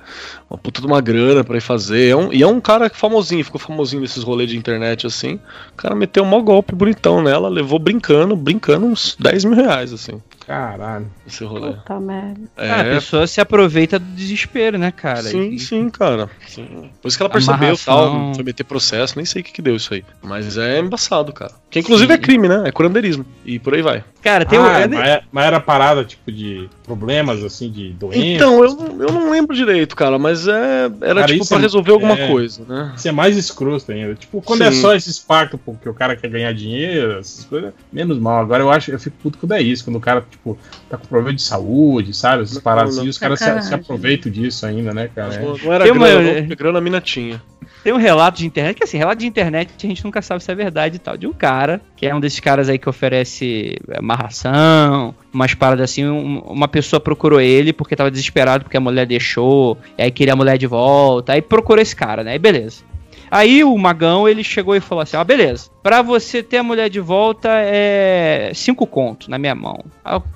uma 0.50 0.58
puta 0.58 0.80
de 0.80 0.86
uma 0.86 1.00
grana 1.00 1.44
pra 1.44 1.56
ir 1.56 1.60
fazer. 1.60 2.08
É 2.10 2.16
um- 2.16 2.32
e 2.32 2.42
é 2.42 2.46
um 2.46 2.60
cara 2.60 2.90
famosinho, 2.90 3.44
ficou 3.44 3.60
famosinho 3.60 4.02
nesses 4.02 4.22
rolês 4.22 4.50
de 4.50 4.56
internet 4.56 5.06
assim. 5.06 5.38
O 5.72 5.76
cara 5.76 5.94
meteu 5.94 6.22
um 6.22 6.26
mó 6.26 6.40
golpe 6.40 6.74
bonitão 6.74 7.22
nela, 7.22 7.48
levou 7.48 7.78
brincando, 7.78 8.34
brincando 8.36 8.86
uns 8.86 9.16
10 9.18 9.44
mil 9.44 9.54
reais, 9.56 9.92
assim, 9.92 10.20
Caralho. 10.47 11.07
esse 11.26 11.44
rolê. 11.44 11.73
Puta 11.73 11.99
merda. 11.99 12.41
É, 12.57 12.70
Ah, 12.70 12.81
a 12.81 12.84
pessoa 12.84 13.26
se 13.26 13.41
aproveita 13.41 13.99
do 13.99 14.05
desespero, 14.15 14.78
né, 14.78 14.92
cara? 14.92 15.23
Sim, 15.23 15.50
E- 15.50 15.58
sim, 15.58 15.89
cara. 15.91 16.31
Sim. 16.47 16.89
Por 17.02 17.08
isso 17.08 17.16
que 17.16 17.23
ela 17.23 17.31
percebeu 17.31 17.57
Amarração. 17.57 17.94
tal, 18.26 18.34
foi 18.34 18.44
meter 18.44 18.62
processo, 18.65 19.15
nem 19.16 19.25
sei 19.25 19.42
o 19.42 19.44
que, 19.44 19.52
que 19.52 19.60
deu 19.62 19.75
isso 19.75 19.92
aí. 19.92 20.05
Mas 20.23 20.57
é 20.57 20.78
embaçado, 20.78 21.33
cara. 21.33 21.52
Que 21.68 21.81
inclusive 21.81 22.12
é 22.12 22.18
crime, 22.18 22.49
né? 22.49 22.62
É 22.66 22.70
curandeirismo. 22.73 23.26
E 23.44 23.58
por 23.58 23.75
aí 23.75 23.83
vai. 23.83 24.05
Cara, 24.23 24.44
tem 24.44 24.58
um. 24.58 24.65
Ah, 24.65 24.81
é- 24.81 24.86
mas, 24.89 25.20
mas 25.31 25.44
era 25.47 25.60
parada, 25.60 26.05
tipo, 26.05 26.31
de 26.33 26.68
problemas, 26.84 27.42
assim, 27.44 27.70
de 27.70 27.91
doença. 27.92 28.18
Então, 28.18 28.65
eu, 28.65 28.75
não- 28.75 29.02
eu 29.02 29.12
não 29.12 29.31
lembro 29.31 29.55
direito, 29.55 29.94
cara, 29.94 30.18
mas 30.18 30.47
é, 30.49 30.84
era 31.00 31.20
Cara, 31.20 31.26
tipo 31.26 31.47
pra 31.47 31.58
é- 31.58 31.60
resolver 31.60 31.91
alguma 31.92 32.15
é. 32.18 32.26
coisa, 32.28 32.65
né? 32.68 32.92
Isso 32.97 33.07
é 33.08 33.12
mais 33.12 33.36
escroto 33.36 33.91
ainda. 33.92 34.15
Tipo, 34.15 34.41
quando 34.42 34.62
é 34.62 34.70
Sim. 34.70 34.81
só 34.81 34.94
esses 34.94 35.18
pactos 35.18 35.58
porque 35.65 35.89
o 35.89 35.94
cara 35.94 36.16
quer 36.16 36.28
ganhar 36.28 36.52
dinheiro, 36.52 37.18
essas 37.18 37.44
coisas, 37.44 37.73
menos 37.92 38.18
mal. 38.18 38.41
Agora 38.41 38.62
eu 38.62 38.70
acho, 38.70 38.91
eu 38.91 38.99
fico 38.99 39.16
puto 39.23 39.39
quando 39.39 39.52
é 39.52 39.60
isso, 39.62 39.84
quando 39.84 39.97
o 39.97 40.00
cara, 40.00 40.25
tipo, 40.36 40.58
tá 40.89 40.97
com 40.97 41.06
problema 41.06 41.34
de 41.34 41.42
saúde, 41.42 42.15
sabe? 42.15 42.42
Essas 42.44 42.58
paradas 42.58 42.94
assim, 42.94 43.02
não. 43.05 43.10
os 43.10 43.18
caras 43.18 43.39
se, 43.39 43.62
se 43.62 43.74
aproveitam 43.74 44.31
disso 44.31 44.65
ainda, 44.66 44.92
né, 44.94 45.08
cara? 45.15 45.34
É. 45.34 45.39
Não, 45.40 45.56
não 45.56 45.73
era 45.73 45.84
Tem 45.84 45.92
grana, 45.94 46.20
uma- 46.20 46.23
não, 46.32 46.34
porque 46.40 46.55
grana 46.55 46.78
a 46.78 46.81
mina 46.82 47.00
tinha. 47.00 47.42
Tem 47.82 47.92
um 47.92 47.98
relato 47.98 48.39
de 48.39 48.47
internet, 48.47 48.76
que 48.76 48.82
assim, 48.84 48.97
relato 48.98 49.20
de 49.20 49.26
internet 49.28 49.70
a 49.78 49.86
gente 49.86 50.05
nunca 50.05 50.20
sabe 50.20 50.42
se 50.42 50.50
é 50.50 50.55
verdade 50.55 50.97
e 50.97 50.98
tal. 50.98 51.16
De 51.16 51.26
um 51.26 51.32
cara, 51.32 51.81
que 51.97 52.05
é 52.06 52.12
um 52.15 52.18
desses 52.18 52.40
caras 52.40 52.68
aí 52.68 52.78
que 52.78 52.89
oferece 52.89 53.76
é, 53.89 53.98
amarração, 53.98 55.15
umas 55.32 55.55
paradas 55.55 55.90
assim. 55.90 56.05
um- 56.05 56.40
uma 56.40 56.66
pessoa 56.68 56.98
procurou 57.00 57.40
ele 57.40 57.73
porque 57.73 57.94
tava 57.97 58.10
desesperado 58.10 58.65
porque 58.65 58.76
a 58.76 58.81
mulher 58.81 59.06
deixou, 59.06 59.78
e 59.97 60.02
aí 60.02 60.10
queria 60.10 60.32
a 60.32 60.36
mulher 60.36 60.58
de 60.58 60.66
volta. 60.66 61.32
Aí 61.32 61.42
procurou 61.42 61.81
esse 61.81 61.94
cara, 61.94 62.24
né? 62.24 62.32
Aí 62.32 62.39
beleza. 62.39 62.82
Aí 63.30 63.64
o 63.64 63.76
magão 63.76 64.28
ele 64.28 64.44
chegou 64.44 64.74
e 64.74 64.80
falou 64.80 65.02
assim: 65.02 65.16
Ó, 65.16 65.24
beleza, 65.24 65.70
pra 65.82 66.02
você 66.02 66.42
ter 66.42 66.58
a 66.58 66.62
mulher 66.62 66.88
de 66.88 67.00
volta 67.00 67.48
é 67.52 68.52
cinco 68.55 68.86
conto 68.86 69.30
na 69.30 69.38
minha 69.38 69.55
mão. 69.55 69.84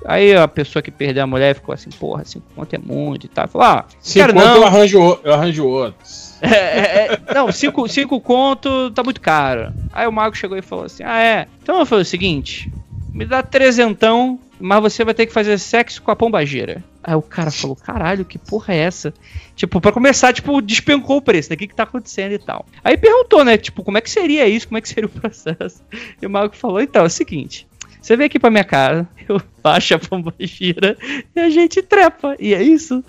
Aí 0.05 0.35
a 0.35 0.49
pessoa 0.49 0.83
que 0.83 0.91
perdeu 0.91 1.25
a 1.25 1.27
mulher 1.27 1.55
ficou 1.55 1.73
assim: 1.73 1.91
porra, 1.91 2.25
cinco 2.25 2.47
conto 2.55 2.75
é 2.75 2.78
muito 2.78 3.27
e 3.27 3.28
tal. 3.28 3.49
Falou: 3.49 3.67
ah, 3.67 3.86
quero 4.12 4.33
enquanto 4.33 4.47
não. 4.47 4.57
eu 4.57 4.65
arranjo, 4.65 5.20
eu 5.23 5.35
arranjo 5.35 5.67
outros. 5.67 6.31
É, 6.43 6.57
é, 6.57 7.20
é, 7.28 7.35
não, 7.35 7.52
cinco, 7.52 7.86
cinco 7.86 8.19
conto 8.19 8.91
tá 8.93 9.02
muito 9.02 9.20
caro. 9.20 9.75
Aí 9.93 10.07
o 10.07 10.12
mago 10.12 10.35
chegou 10.35 10.57
e 10.57 10.62
falou 10.62 10.86
assim: 10.86 11.02
Ah, 11.05 11.23
é. 11.23 11.47
Então 11.62 11.78
eu 11.78 11.85
falei 11.85 12.01
o 12.01 12.07
seguinte: 12.07 12.73
me 13.12 13.27
dá 13.27 13.43
trezentão, 13.43 14.39
mas 14.59 14.81
você 14.81 15.05
vai 15.05 15.12
ter 15.12 15.27
que 15.27 15.35
fazer 15.35 15.59
sexo 15.59 16.01
com 16.01 16.10
a 16.10 16.17
pombageira. 16.17 16.83
Aí 17.03 17.15
o 17.15 17.23
cara 17.23 17.51
falou: 17.51 17.77
Caralho, 17.77 18.25
que 18.25 18.39
porra 18.39 18.75
é 18.75 18.79
essa? 18.79 19.15
Tipo, 19.57 19.81
pra 19.81 19.93
começar, 19.93 20.33
tipo, 20.33 20.61
despencou 20.61 21.17
o 21.19 21.23
preço, 21.23 21.51
né? 21.51 21.55
O 21.55 21.59
que 21.59 21.67
que 21.67 21.75
tá 21.75 21.85
acontecendo 21.85 22.33
e 22.33 22.39
tal. 22.39 22.67
Aí 22.85 22.97
perguntou, 22.97 23.45
né? 23.45 23.57
Tipo, 23.57 23.83
como 23.83 23.99
é 23.99 24.01
que 24.01 24.11
seria 24.11 24.47
isso? 24.47 24.69
Como 24.69 24.79
é 24.79 24.81
que 24.81 24.89
seria 24.89 25.07
o 25.07 25.09
processo? 25.20 25.83
E 26.20 26.27
o 26.27 26.31
mago 26.31 26.55
falou: 26.55 26.81
Então, 26.81 27.03
é 27.03 27.07
o 27.07 27.11
seguinte. 27.11 27.67
Você 28.01 28.17
vem 28.17 28.27
aqui 28.27 28.39
pra 28.39 28.51
minha 28.51 28.65
casa, 28.65 29.07
eu 29.29 29.41
baixo 29.62 29.95
a 29.95 29.99
pombagira 29.99 30.97
e 31.35 31.41
a 31.41 31.51
gente 31.51 31.83
trepa. 31.83 32.35
E 32.39 32.55
é 32.55 32.62
isso. 32.62 33.05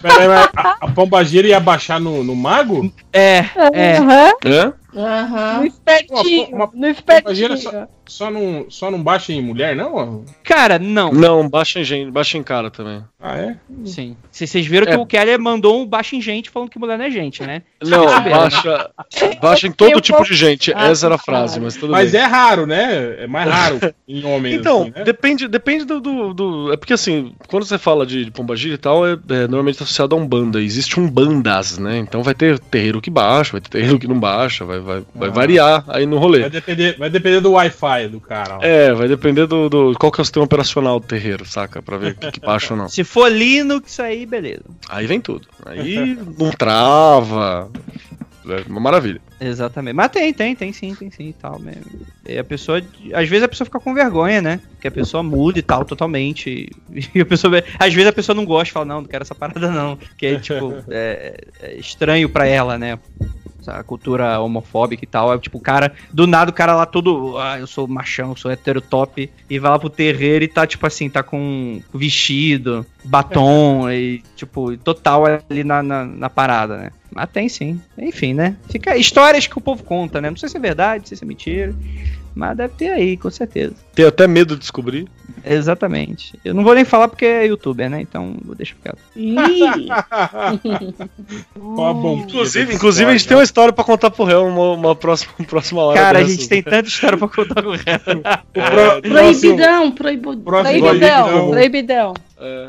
Peraí, 0.00 0.28
mas 0.28 0.50
a, 0.54 0.76
a 0.80 0.90
pombagira 0.90 1.48
ia 1.48 1.60
baixar 1.60 2.00
no, 2.00 2.22
no 2.22 2.36
mago? 2.36 2.92
É, 3.12 3.44
é. 3.72 3.98
Aham. 3.98 4.32
É? 4.44 4.72
Aham. 4.94 5.58
No 5.60 5.66
espertinho. 5.66 6.46
Uma- 6.54 6.66
no 6.66 6.94
Pombagira 6.94 7.54
espertinho. 7.54 7.58
só, 7.58 7.88
só, 8.06 8.30
não, 8.30 8.66
só 8.68 8.90
não 8.90 9.02
baixa 9.02 9.32
em 9.32 9.40
mulher, 9.42 9.74
não? 9.74 10.24
Cara, 10.44 10.78
não. 10.78 11.12
Não, 11.12 11.48
baixa 11.48 11.80
em 11.80 11.84
gente, 11.84 12.10
baixa 12.10 12.36
em 12.36 12.42
cara 12.42 12.70
também. 12.70 13.02
Ah, 13.20 13.38
é? 13.38 13.56
Sim. 13.84 14.16
Se 14.30 14.46
vocês 14.46 14.66
viram 14.66 14.86
que 14.86 14.92
É. 14.92 14.98
o 14.98 15.06
Keller 15.06 15.40
mandou 15.40 15.80
um 15.80 15.86
baixo 15.86 16.14
em 16.16 16.20
gente 16.20 16.50
falando 16.50 16.68
que 16.70 16.78
mulher 16.78 16.98
não 16.98 17.04
é 17.04 17.10
gente, 17.10 17.42
né? 17.42 17.62
Não, 17.82 18.04
baixa, 18.06 18.90
baixa 19.40 19.66
em 19.66 19.72
todo 19.72 20.00
tipo 20.00 20.24
de 20.24 20.34
gente. 20.34 20.72
Ah, 20.74 20.88
Essa 20.90 21.06
era 21.06 21.14
a 21.14 21.18
tá. 21.18 21.24
frase, 21.24 21.60
mas 21.60 21.74
tudo 21.76 21.92
Mas 21.92 22.12
bem. 22.12 22.20
é 22.20 22.24
raro, 22.24 22.66
né? 22.66 23.22
É 23.22 23.26
mais 23.26 23.48
raro 23.48 23.78
em 24.06 24.24
homens. 24.24 24.56
Então, 24.56 24.82
assim, 24.82 24.92
né? 24.96 25.04
depende, 25.04 25.48
depende 25.48 25.84
do, 25.84 26.00
do, 26.00 26.34
do- 26.34 26.72
É 26.72 26.76
porque 26.76 26.92
assim, 26.92 27.32
quando 27.48 27.64
você 27.64 27.78
fala 27.78 28.04
de, 28.04 28.24
de 28.24 28.30
pombagira 28.30 28.74
e 28.74 28.78
tal, 28.78 29.06
é, 29.06 29.12
é 29.12 29.40
normalmente 29.46 29.82
associado 29.82 30.14
a 30.14 30.18
um 30.18 30.26
banda. 30.26 30.60
Existe 30.60 30.98
um 31.00 31.08
bandas, 31.08 31.78
né? 31.78 31.98
Então 31.98 32.22
vai 32.22 32.34
ter 32.34 32.58
terreiro 32.58 33.00
que 33.00 33.10
baixa, 33.10 33.52
vai 33.52 33.60
ter 33.60 33.70
terreiro 33.70 33.98
que 33.98 34.08
não 34.08 34.18
baixa, 34.18 34.64
vai, 34.64 34.80
vai, 34.82 35.02
vai 35.14 35.28
Ah. 35.28 35.32
variar 35.32 35.84
aí 35.88 36.04
no 36.06 36.16
Vai 36.16 36.24
rolê. 36.24 36.48
depender, 36.50 36.96
vai 36.98 37.08
depender 37.10 37.40
do 37.40 37.52
Wi-Fi 37.52 38.08
do 38.08 38.20
cara. 38.20 38.58
ó. 38.58 38.62
É, 38.62 38.92
vai 38.92 39.08
depender 39.08 39.46
do, 39.46 39.68
do- 39.68 39.94
Qual 39.98 40.10
que 40.12 40.20
é 40.20 40.22
o 40.22 40.24
sistema 40.24 40.44
operacional 40.44 40.98
do 41.00 41.06
terreiro, 41.06 41.44
saca? 41.46 41.80
Pra 41.82 41.96
ver 41.96 42.12
o 42.12 42.14
que, 42.16 42.32
que 42.32 42.40
baixa 42.40 42.74
ou 42.74 42.78
não. 42.78 42.88
Se 42.90 43.04
for 43.04 43.30
Linux, 43.30 43.98
aí 44.00 44.26
beleza. 44.26 44.64
Aí 44.88 45.06
vem 45.06 45.20
tudo. 45.20 45.46
Aí 45.64 46.16
não 46.38 46.50
trava. 46.50 47.70
É 48.44 48.68
uma 48.68 48.80
maravilha. 48.80 49.20
Exatamente. 49.40 49.94
Mas 49.94 50.08
tem, 50.10 50.32
tem, 50.34 50.56
tem 50.56 50.72
sim, 50.72 50.92
tem 50.96 51.08
sim 51.12 51.28
e 51.28 51.32
tal 51.32 51.60
mesmo. 51.60 51.84
E 52.28 52.36
a 52.36 52.42
pessoa. 52.42 52.82
Às 53.14 53.28
vezes 53.28 53.44
a 53.44 53.48
pessoa 53.48 53.64
fica 53.66 53.78
com 53.78 53.94
vergonha, 53.94 54.42
né? 54.42 54.58
Que 54.80 54.88
a 54.88 54.90
pessoa 54.90 55.22
muda 55.22 55.60
e 55.60 55.62
tal, 55.62 55.84
totalmente. 55.84 56.68
E 57.14 57.20
a 57.20 57.24
pessoa. 57.24 57.62
Às 57.78 57.94
vezes 57.94 58.08
a 58.08 58.12
pessoa 58.12 58.34
não 58.34 58.44
gosta, 58.44 58.72
fala, 58.74 58.84
não, 58.86 59.00
não 59.02 59.08
quero 59.08 59.22
essa 59.22 59.34
parada, 59.34 59.70
não. 59.70 59.96
Que 60.18 60.26
é, 60.26 60.38
tipo, 60.40 60.74
é, 60.90 61.36
é 61.62 61.76
estranho 61.76 62.28
pra 62.28 62.44
ela, 62.44 62.76
né? 62.76 62.98
A 63.66 63.82
cultura 63.82 64.40
homofóbica 64.40 65.04
e 65.04 65.06
tal. 65.06 65.32
É 65.32 65.38
tipo, 65.38 65.58
o 65.58 65.60
cara. 65.60 65.92
Do 66.12 66.26
nada 66.26 66.50
o 66.50 66.54
cara 66.54 66.74
lá 66.74 66.86
todo. 66.86 67.36
Ah, 67.38 67.58
eu 67.58 67.66
sou 67.66 67.86
machão, 67.86 68.30
eu 68.30 68.36
sou 68.36 68.50
hétero 68.50 68.80
top. 68.80 69.30
E 69.48 69.58
vai 69.58 69.70
lá 69.70 69.78
pro 69.78 69.90
terreiro 69.90 70.44
e 70.44 70.48
tá, 70.48 70.66
tipo 70.66 70.86
assim, 70.86 71.08
tá 71.08 71.22
com 71.22 71.80
vestido, 71.92 72.86
batom 73.04 73.90
e, 73.90 74.22
tipo, 74.36 74.76
total 74.78 75.24
ali 75.26 75.64
na, 75.64 75.82
na, 75.82 76.04
na 76.04 76.30
parada, 76.30 76.76
né? 76.76 76.90
Mas 77.14 77.30
tem 77.30 77.48
sim. 77.48 77.80
Enfim, 77.98 78.32
né? 78.32 78.56
Fica 78.70 78.96
histórias 78.96 79.46
que 79.46 79.58
o 79.58 79.60
povo 79.60 79.82
conta, 79.82 80.20
né? 80.20 80.30
Não 80.30 80.36
sei 80.36 80.48
se 80.48 80.56
é 80.56 80.60
verdade, 80.60 81.00
não 81.00 81.06
sei 81.06 81.16
se 81.16 81.24
é 81.24 81.26
mentira. 81.26 81.74
Mas 82.34 82.56
deve 82.56 82.74
ter 82.74 82.88
aí, 82.90 83.16
com 83.16 83.30
certeza. 83.30 83.74
Tenho 83.94 84.08
até 84.08 84.26
medo 84.26 84.54
de 84.54 84.60
descobrir. 84.60 85.06
Exatamente. 85.44 86.38
Eu 86.44 86.54
não 86.54 86.62
vou 86.64 86.74
nem 86.74 86.84
falar 86.84 87.08
porque 87.08 87.24
é 87.26 87.46
youtuber, 87.46 87.90
né? 87.90 88.00
Então 88.00 88.36
vou 88.44 88.54
deixar 88.54 88.74
quieto. 88.82 88.98
A 91.56 91.92
bombinha 91.92 92.24
Inclusive, 92.26 92.74
inclusive 92.74 93.10
a 93.10 93.12
gente 93.12 93.26
tem 93.28 93.36
uma 93.36 93.42
história 93.42 93.72
pra 93.72 93.84
contar 93.84 94.10
pro 94.10 94.24
réu 94.24 94.46
uma, 94.46 94.72
uma 94.72 94.96
próxima, 94.96 95.32
próxima 95.46 95.82
hora. 95.82 95.98
Cara, 96.00 96.18
a 96.20 96.24
gente 96.24 96.48
tem 96.48 96.62
tanta 96.62 96.88
história 96.88 97.18
pra 97.18 97.28
contar 97.28 97.62
com 97.62 97.70
o 97.70 97.76
resto. 97.76 98.10
O 98.10 98.22
pro- 98.22 99.10
Proibidão, 99.10 99.92
Proibidão. 99.92 100.62
vídeo, 100.64 101.48
Proibidão. 101.50 102.14
É. 102.40 102.68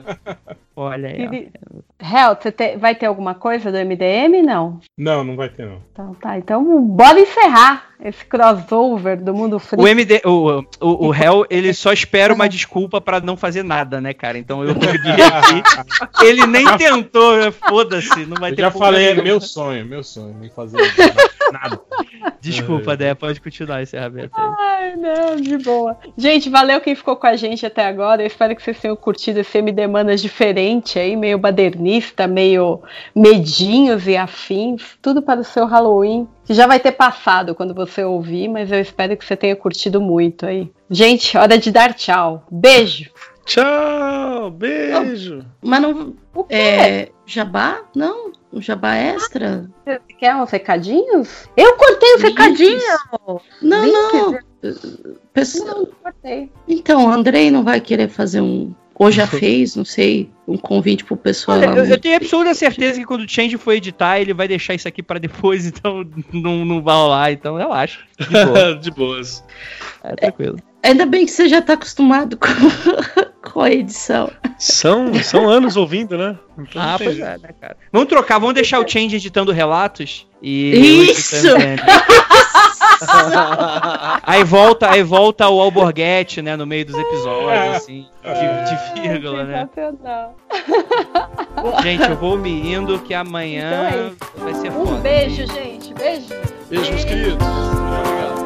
Olha 0.76 1.10
aí. 1.10 1.50
ó. 1.74 1.80
Hel, 2.04 2.36
você 2.40 2.52
te- 2.52 2.76
vai 2.78 2.94
ter 2.96 3.06
alguma 3.06 3.34
coisa 3.34 3.72
do 3.72 3.78
MDM? 3.78 4.42
Não. 4.44 4.80
Não, 4.98 5.24
não 5.24 5.36
vai 5.36 5.50
ter, 5.50 5.66
não. 5.66 5.82
Então 5.92 6.14
tá, 6.16 6.38
então 6.38 6.82
bora 6.82 7.20
encerrar 7.20 7.94
esse 8.04 8.26
crossover 8.26 9.24
do 9.24 9.34
mundo 9.34 9.58
frio. 9.60 9.82
O 9.82 9.88
MD, 9.88 10.22
o, 10.26 10.60
o, 10.82 11.08
o 11.08 11.16
Hell, 11.16 11.46
ele 11.50 11.74
só 11.74 11.94
espera 11.94 12.34
uma 12.34 12.50
desculpa 12.50 13.00
pra 13.00 13.22
não 13.22 13.38
fazer 13.38 13.64
nada, 13.64 14.02
né, 14.02 14.14
cara? 14.14 14.38
Então 14.38 14.64
eu 14.64 14.74
diria 14.74 15.02
que 16.20 16.26
ele 16.26 16.46
nem 16.46 16.66
tentou, 16.78 17.38
né? 17.38 17.52
foda-se, 17.52 18.26
não 18.26 18.36
vai 18.38 18.52
Eu 18.52 18.56
ter 18.56 18.62
já 18.64 18.72
falei, 18.72 19.10
é 19.12 19.16
meu 19.22 19.40
sonho, 19.40 19.86
meu 19.86 20.04
sonho, 20.04 20.36
nem 20.40 20.50
fazer 20.50 20.78
nada. 21.52 21.80
Desculpa, 22.42 22.98
Dé, 22.98 23.14
pode 23.14 23.40
continuar 23.40 23.82
esse 23.82 23.96
aí. 23.96 24.04
Ai, 24.34 24.96
não, 24.98 25.36
de 25.38 25.58
boa. 25.60 25.98
Gente, 26.18 26.50
valeu 26.50 26.82
quem 26.82 26.96
ficou 26.96 27.16
com 27.16 27.28
a 27.28 27.36
gente 27.36 27.66
até 27.66 27.86
agora. 27.86 28.22
Eu 28.22 28.28
espero 28.28 28.56
que 28.56 28.62
vocês 28.62 28.80
tenham 28.80 28.96
curtido 28.98 29.40
esse 29.40 29.58
MD 29.58 29.88
Manas 29.88 30.22
diferente 30.22 31.00
aí, 31.00 31.16
meio 31.16 31.38
badernista, 31.38 31.93
meio 32.30 32.82
medinhos 33.16 34.08
e 34.08 34.16
afins. 34.16 34.98
Tudo 35.02 35.22
para 35.22 35.42
o 35.42 35.44
seu 35.44 35.66
Halloween, 35.66 36.28
que 36.46 36.54
já 36.54 36.66
vai 36.68 36.80
ter 36.80 36.94
passado 36.94 37.54
quando 37.54 37.74
você 37.74 38.04
ouvir, 38.04 38.48
mas 38.48 38.72
eu 38.72 38.80
espero 38.80 39.16
que 39.18 39.26
você 39.26 39.36
tenha 39.36 39.56
curtido 39.56 40.00
muito 40.00 40.46
aí. 40.46 40.72
Gente, 40.90 41.38
hora 41.38 41.58
de 41.58 41.72
dar 41.72 41.94
tchau. 41.94 42.46
Beijo. 42.50 43.12
Tchau, 43.46 44.50
beijo. 44.52 45.46
Mas 45.62 45.82
não. 45.82 46.16
O 46.34 46.44
quê? 46.46 46.56
É. 46.56 47.10
Jabá? 47.26 47.82
Não? 47.96 48.32
Um 48.52 48.62
jabá 48.62 48.96
extra? 48.96 49.70
Você 49.84 50.00
quer 50.20 50.36
uns 50.36 50.52
recadinhos? 50.52 51.50
Eu 51.58 51.76
cortei 51.76 52.16
os 52.16 52.22
recadinhos. 52.22 52.84
Não, 53.62 53.84
Links, 53.84 54.14
não. 54.14 54.32
né? 54.32 54.40
Pessoal, 55.34 55.80
Não, 55.80 55.86
cortei. 56.04 56.52
Então, 56.68 57.06
o 57.06 57.10
Andrei 57.10 57.50
não 57.50 57.64
vai 57.64 57.82
querer 57.82 58.10
fazer 58.10 58.42
um. 58.42 58.74
Ou 58.96 59.12
já 59.12 59.26
fez, 59.28 59.76
não 59.76 59.86
sei, 59.86 60.30
um 60.48 60.58
convite 60.58 61.04
pro 61.04 61.18
pessoal. 61.18 61.58
Olha, 61.58 61.66
eu, 61.78 61.86
eu 61.86 62.00
tenho 62.00 62.16
absoluta 62.16 62.54
certeza 62.54 63.00
que 63.00 63.06
quando 63.06 63.22
o 63.22 63.30
Change 63.30 63.58
for 63.58 63.74
editar, 63.74 64.20
ele 64.20 64.34
vai 64.34 64.48
deixar 64.48 64.74
isso 64.74 64.88
aqui 64.88 65.02
pra 65.02 65.20
depois, 65.20 65.66
então 65.68 66.08
não, 66.32 66.64
não 66.66 66.82
vai 66.82 66.96
rolar, 66.96 67.32
então 67.32 67.56
relaxa. 67.56 68.00
De 68.20 68.46
boa. 68.46 68.76
De 68.80 68.92
boas. 68.92 69.44
É, 70.04 70.16
tranquilo. 70.16 70.58
Ainda 70.84 71.06
bem 71.06 71.26
que 71.26 71.32
você 71.32 71.48
já 71.48 71.62
tá 71.62 71.74
acostumado 71.74 72.36
com, 72.38 72.48
com 73.52 73.62
a 73.62 73.72
edição. 73.72 74.30
São, 74.60 75.14
são 75.24 75.50
anos 75.50 75.78
ouvindo, 75.78 76.18
né? 76.18 76.38
Então 76.60 76.82
Ah, 76.82 76.96
pois 76.98 77.18
é, 77.20 77.38
né, 77.38 77.50
cara? 77.60 77.78
Vamos 77.92 78.08
trocar, 78.10 78.38
vamos 78.40 78.54
deixar 78.54 78.80
o 78.80 78.88
Change 78.88 79.16
editando 79.16 79.52
relatos 79.52 80.28
e. 80.42 81.10
Isso! 81.10 81.48
aí 84.24 84.44
volta, 84.44 84.90
aí 84.90 85.04
volta 85.04 85.50
o 85.50 85.60
Alborguete, 85.60 86.42
né, 86.42 86.56
no 86.56 86.66
meio 86.66 86.86
dos 86.86 86.96
episódios, 86.98 87.76
assim, 87.76 88.06
de, 88.24 88.70
de 88.70 89.02
vírgula, 89.02 89.44
né? 89.44 89.70
Sensacional. 89.74 90.36
Gente, 91.82 92.10
eu 92.10 92.16
vou 92.18 92.38
me 92.38 92.74
indo 92.74 93.00
que 93.00 93.14
amanhã 93.14 93.90
Então 93.90 94.46
é 94.46 94.52
vai 94.52 94.62
ser 94.62 94.72
Um 94.72 94.86
foda. 94.86 95.02
beijo, 95.02 95.46
gente. 95.48 95.94
Beijo. 95.94 96.28
Beijo, 96.70 96.92
meus 96.92 97.06
queridos. 97.06 97.34
Obrigado. 97.48 98.43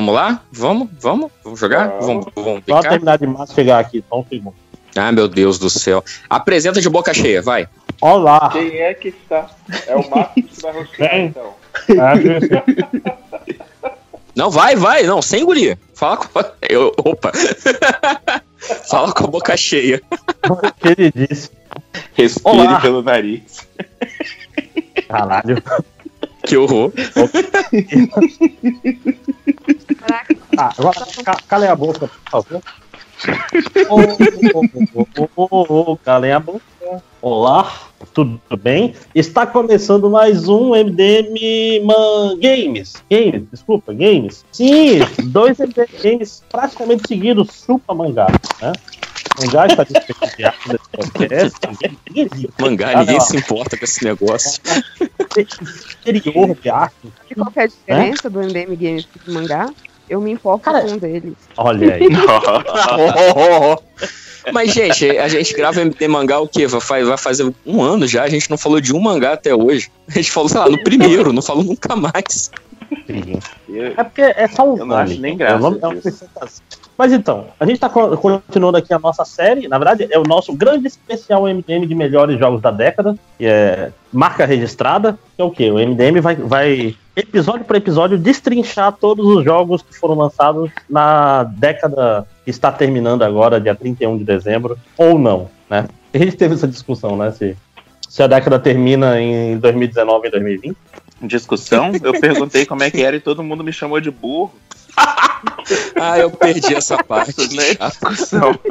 Vamos 0.00 0.14
lá? 0.14 0.42
Vamos? 0.50 0.88
Vamos? 0.98 1.30
Vamos 1.44 1.60
jogar? 1.60 1.88
Vamos, 2.00 2.26
vamos 2.34 2.62
Só 2.66 2.80
terminar 2.80 3.18
de 3.18 3.26
mastigar 3.26 3.80
aqui, 3.80 4.02
só 4.08 4.20
um 4.20 4.24
segundo. 4.24 4.54
Ah, 4.96 5.12
meu 5.12 5.28
Deus 5.28 5.58
do 5.58 5.68
céu. 5.70 6.02
Apresenta 6.28 6.80
de 6.80 6.88
boca 6.88 7.12
cheia, 7.14 7.42
vai. 7.42 7.68
Olá! 8.00 8.48
Quem 8.50 8.78
é 8.78 8.94
que 8.94 9.08
está? 9.08 9.48
É 9.86 9.94
o 9.94 10.10
Marcos 10.10 10.42
que 10.42 10.62
vai 10.62 10.72
rostear, 10.72 11.10
Quem? 11.10 11.26
então. 11.26 11.54
Não, 14.34 14.50
vai, 14.50 14.74
vai. 14.74 15.02
Não, 15.02 15.20
sem 15.20 15.42
engolir. 15.42 15.78
Fala 15.94 16.16
com 16.16 16.38
a... 16.38 16.52
Eu, 16.68 16.92
opa. 16.96 17.30
Fala 18.88 19.12
com 19.12 19.24
a 19.24 19.26
boca 19.26 19.56
cheia. 19.56 20.00
O 20.48 20.56
que 20.56 20.88
ele 20.88 21.12
disse? 21.14 21.50
Respire 22.14 22.42
Olá. 22.44 22.80
pelo 22.80 23.02
nariz. 23.02 23.68
Caralho. 25.08 25.62
Que 26.50 26.56
horror. 26.56 26.92
Ah, 30.58 30.74
agora 30.76 31.06
ca 31.24 31.36
calem 31.46 31.68
a 31.68 31.76
boca, 31.76 32.08
por 32.08 32.42
favor. 32.42 32.62
Ô, 33.88 34.00
ô, 34.00 35.06
ô, 35.16 35.28
ô, 35.36 35.48
ô, 35.54 35.92
ô, 35.92 35.96
calem 35.98 36.32
a 36.32 36.40
boca. 36.40 36.60
Olá, 37.22 37.72
tudo 38.12 38.40
bem? 38.60 38.94
Está 39.14 39.46
começando 39.46 40.10
mais 40.10 40.48
um 40.48 40.70
MDM 40.74 41.84
Man 41.84 42.36
Games. 42.40 42.94
Games, 43.08 43.44
desculpa, 43.52 43.92
Games. 43.92 44.44
Sim, 44.50 44.98
dois 45.26 45.56
MDM 45.56 46.02
Games 46.02 46.42
praticamente 46.50 47.06
seguidos, 47.06 47.62
chupa 47.64 47.94
mangá, 47.94 48.26
né? 48.60 48.72
Mangá 49.38 49.66
está 49.66 49.84
desprestigiado 49.84 50.56
nesse 50.66 50.88
podcast. 50.92 51.58
Ninguém- 51.68 51.98
ninguém 52.08 52.28
liga. 52.34 52.52
Mangá, 52.60 52.90
Ah, 52.94 53.00
ninguém 53.00 53.20
se 53.20 53.36
importa 53.36 53.76
com 53.76 53.84
esse 53.84 54.04
negócio. 54.04 54.60
Exterior 55.36 56.56
de 56.60 56.70
arte. 56.70 56.94
E 57.30 57.34
qual 57.34 57.50
que 57.50 57.60
é 57.60 57.64
a 57.64 57.66
diferença 57.66 58.30
do 58.30 58.40
MDM 58.40 58.76
Games 58.76 59.04
pro 59.06 59.32
mangá? 59.32 59.70
Eu 60.08 60.20
me 60.20 60.32
importo 60.32 60.70
com 60.70 60.76
um 60.92 60.98
deles. 60.98 61.34
Olha 61.56 61.94
aí. 61.94 62.02
Mas, 64.52 64.72
gente, 64.72 65.06
a 65.18 65.28
gente 65.28 65.52
grava 65.54 65.80
MD 65.82 66.08
mangá 66.08 66.40
o 66.40 66.48
quê? 66.48 66.66
Vai, 66.66 67.04
vai 67.04 67.18
fazer 67.18 67.52
um 67.66 67.82
ano 67.82 68.06
já, 68.08 68.22
a 68.24 68.28
gente 68.28 68.48
não 68.50 68.56
falou 68.56 68.80
de 68.80 68.92
um 68.94 68.98
mangá 68.98 69.34
até 69.34 69.54
hoje. 69.54 69.90
A 70.08 70.12
gente 70.12 70.32
falou, 70.32 70.48
sei 70.48 70.58
lá, 70.58 70.68
no 70.68 70.82
primeiro, 70.82 71.30
não 71.32 71.42
falou 71.42 71.62
nunca 71.62 71.94
mais. 71.94 72.50
É 73.68 74.02
porque 74.02 74.22
é 74.22 74.48
só 74.48 74.68
um 74.68 74.78
Eu 74.78 74.86
não 74.86 74.96
acho 74.96 75.20
nem 75.20 75.34
É 75.34 75.36
graça 75.36 75.68
um 75.68 75.74
é 75.74 75.86
uma 75.86 75.94
disso. 75.94 76.08
apresentação. 76.08 76.62
Mas 77.00 77.14
então, 77.14 77.46
a 77.58 77.64
gente 77.64 77.76
está 77.76 77.88
continuando 77.88 78.76
aqui 78.76 78.92
a 78.92 78.98
nossa 78.98 79.24
série. 79.24 79.66
Na 79.66 79.78
verdade, 79.78 80.06
é 80.10 80.18
o 80.18 80.22
nosso 80.22 80.52
grande 80.52 80.86
especial 80.86 81.44
MDM 81.44 81.86
de 81.86 81.94
melhores 81.94 82.38
jogos 82.38 82.60
da 82.60 82.70
década, 82.70 83.16
que 83.38 83.46
é 83.46 83.90
marca 84.12 84.44
registrada. 84.44 85.18
Que 85.34 85.40
é 85.40 85.44
o 85.46 85.50
quê? 85.50 85.70
O 85.70 85.76
MDM 85.76 86.20
vai, 86.20 86.34
vai 86.36 86.94
episódio 87.16 87.64
por 87.64 87.74
episódio, 87.74 88.18
destrinchar 88.18 88.92
todos 88.92 89.24
os 89.26 89.42
jogos 89.42 89.80
que 89.80 89.96
foram 89.96 90.14
lançados 90.14 90.70
na 90.90 91.44
década 91.44 92.26
que 92.44 92.50
está 92.50 92.70
terminando 92.70 93.22
agora, 93.22 93.58
dia 93.58 93.74
31 93.74 94.18
de 94.18 94.24
dezembro, 94.24 94.76
ou 94.98 95.18
não, 95.18 95.48
né? 95.70 95.88
A 96.12 96.18
gente 96.18 96.36
teve 96.36 96.52
essa 96.52 96.68
discussão, 96.68 97.16
né? 97.16 97.30
Se, 97.30 97.56
se 98.10 98.22
a 98.22 98.26
década 98.26 98.58
termina 98.58 99.18
em 99.18 99.56
2019 99.56 100.28
e 100.28 100.30
2020. 100.30 100.76
Discussão, 101.22 101.92
eu 102.02 102.20
perguntei 102.20 102.66
como 102.66 102.82
é 102.82 102.90
que 102.90 103.02
era 103.02 103.16
e 103.16 103.20
todo 103.20 103.42
mundo 103.42 103.64
me 103.64 103.72
chamou 103.72 103.98
de 104.02 104.10
burro. 104.10 104.52
Ah, 105.94 106.18
eu 106.18 106.30
perdi 106.30 106.74
essa 106.74 107.02
parte. 107.02 107.34
É 107.60 107.74
discussão. 107.88 108.58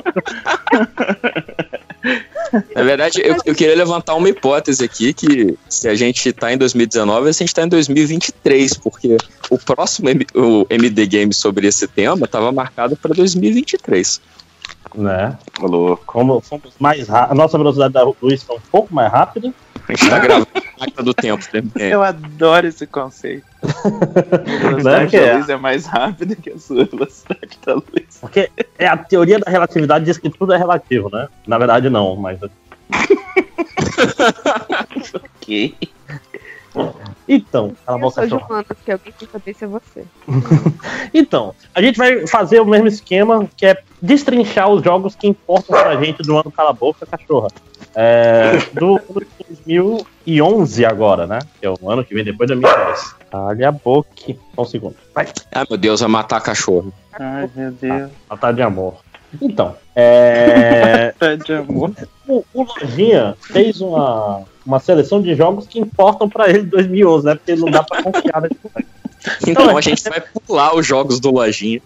Na 2.76 2.82
verdade, 2.84 3.22
eu, 3.24 3.36
eu 3.46 3.54
queria 3.54 3.76
levantar 3.76 4.16
uma 4.16 4.28
hipótese 4.30 4.84
aqui, 4.84 5.14
que 5.14 5.58
se 5.70 5.88
a 5.88 5.94
gente 5.96 6.32
tá 6.34 6.52
em 6.52 6.58
2019, 6.58 7.30
a 7.30 7.32
gente 7.32 7.54
tá 7.54 7.64
em 7.64 7.68
2023, 7.68 8.74
porque 8.78 9.18
o 9.50 9.58
próximo 9.58 10.10
M- 10.10 10.26
o 10.34 10.66
MD 10.70 11.06
Game 11.06 11.34
sobre 11.34 11.68
esse 11.68 11.88
tema 11.88 12.26
estava 12.26 12.52
marcado 12.52 12.96
para 12.96 13.14
2023. 13.14 14.20
Né? 14.96 15.38
Louco. 15.60 16.04
Como 16.06 16.42
fomos 16.42 16.74
mais 16.80 17.08
rápido, 17.08 17.32
a 17.32 17.36
nossa 17.36 17.58
velocidade 17.58 17.94
da 17.94 18.04
luz 18.04 18.44
foi 18.44 18.58
um 18.58 18.62
pouco 18.72 18.94
mais 18.94 19.12
rápida. 19.12 19.54
A 19.88 19.92
gente 19.94 20.10
tá 20.10 20.20
gravando 20.20 20.48
a 20.54 20.80
máquina 20.80 21.04
do 21.04 21.14
tempo. 21.14 21.44
né? 21.54 21.64
É. 21.80 21.94
Eu 21.94 22.04
adoro 22.04 22.68
esse 22.68 22.86
conceito. 22.86 23.46
A 23.64 24.68
velocidade 24.70 25.08
que 25.10 25.18
é? 25.18 25.32
da 25.32 25.38
luz 25.38 25.50
é 25.50 25.58
mais 25.58 25.86
rápida 25.86 26.36
que 26.36 26.50
a 26.52 26.60
sua 26.60 26.86
velocidade 26.86 27.60
da 27.66 27.74
luz. 27.74 28.20
Porque 28.22 28.50
é 28.78 28.88
a 28.88 28.96
teoria 28.96 29.40
da 29.40 29.50
relatividade 29.50 30.06
diz 30.06 30.18
que 30.18 30.30
tudo 30.30 30.54
é 30.54 30.58
relativo, 30.58 31.10
né? 31.12 31.28
Na 31.48 31.58
verdade, 31.58 31.90
não, 31.90 32.16
mas. 32.16 32.40
ok. 35.42 35.76
Então, 37.28 37.74
cala 37.86 37.98
a 37.98 38.00
Eu 38.00 38.02
boca, 38.02 38.14
sou 38.14 38.24
cachorro. 38.24 38.48
Joana, 38.48 38.64
porque 38.64 38.92
alguém 38.92 39.14
quer 39.18 39.28
saber 39.28 39.54
se 39.54 39.64
é 39.64 39.68
você. 39.68 40.04
Então, 41.14 41.54
a 41.74 41.82
gente 41.82 41.98
vai 41.98 42.28
fazer 42.28 42.60
o 42.60 42.66
mesmo 42.66 42.88
esquema, 42.88 43.48
que 43.58 43.66
é 43.66 43.82
destrinchar 44.02 44.70
os 44.70 44.84
jogos 44.84 45.16
que 45.16 45.28
importam 45.28 45.80
pra 45.80 45.96
gente 45.98 46.22
do 46.22 46.38
ano 46.38 46.52
Cala 46.52 46.70
a 46.70 46.74
Boca 46.74 47.06
Cachorra. 47.06 47.48
É, 47.96 48.58
do 48.74 48.98
ano 48.98 49.26
de 49.40 49.66
2011 49.66 50.86
agora, 50.86 51.26
né? 51.26 51.40
Que 51.60 51.66
é 51.66 51.70
o 51.70 51.90
ano 51.90 52.06
que 52.06 52.14
vem 52.14 52.24
depois 52.24 52.50
da 52.50 52.56
minha 52.56 52.74
vez. 52.86 53.16
Calha 53.32 53.70
a 53.70 53.72
boca. 53.72 54.10
Só 54.56 54.62
um 54.62 54.66
segundo. 54.66 54.96
Vai. 55.14 55.28
Ah, 55.52 55.66
meu 55.70 55.78
Deus, 55.78 56.00
vai 56.02 56.10
matar 56.10 56.42
cachorro. 56.42 56.94
Ai, 57.14 57.50
meu 57.56 57.72
Deus. 57.72 58.12
Matar 58.30 58.54
de 58.54 58.62
amor. 58.62 58.98
Então, 59.42 59.76
é... 59.96 61.14
Tá 61.18 61.36
de 61.38 61.54
amor. 61.54 61.92
o, 62.28 62.44
o 62.54 62.64
Lojinha 62.64 63.36
fez 63.42 63.82
uma, 63.82 64.44
uma 64.66 64.80
seleção 64.80 65.22
de 65.22 65.36
jogos 65.36 65.68
que 65.68 65.80
importam 65.80 66.30
pra 66.30 66.50
ele 66.50 66.60
em 66.60 66.66
2011, 66.66 67.26
né? 67.26 67.36
Porque 67.36 67.56
não 67.56 67.70
dá 67.70 67.84
pra 67.84 68.04
confiar 68.04 68.42
nesse 68.42 68.58
moleque. 68.64 68.90
Então 69.46 69.78
a 69.78 69.82
gente 69.82 70.02
vai 70.04 70.22
pular 70.48 70.76
os 70.76 70.86
jogos 70.86 71.20
do 71.20 71.32
Lojinha. 71.32 71.82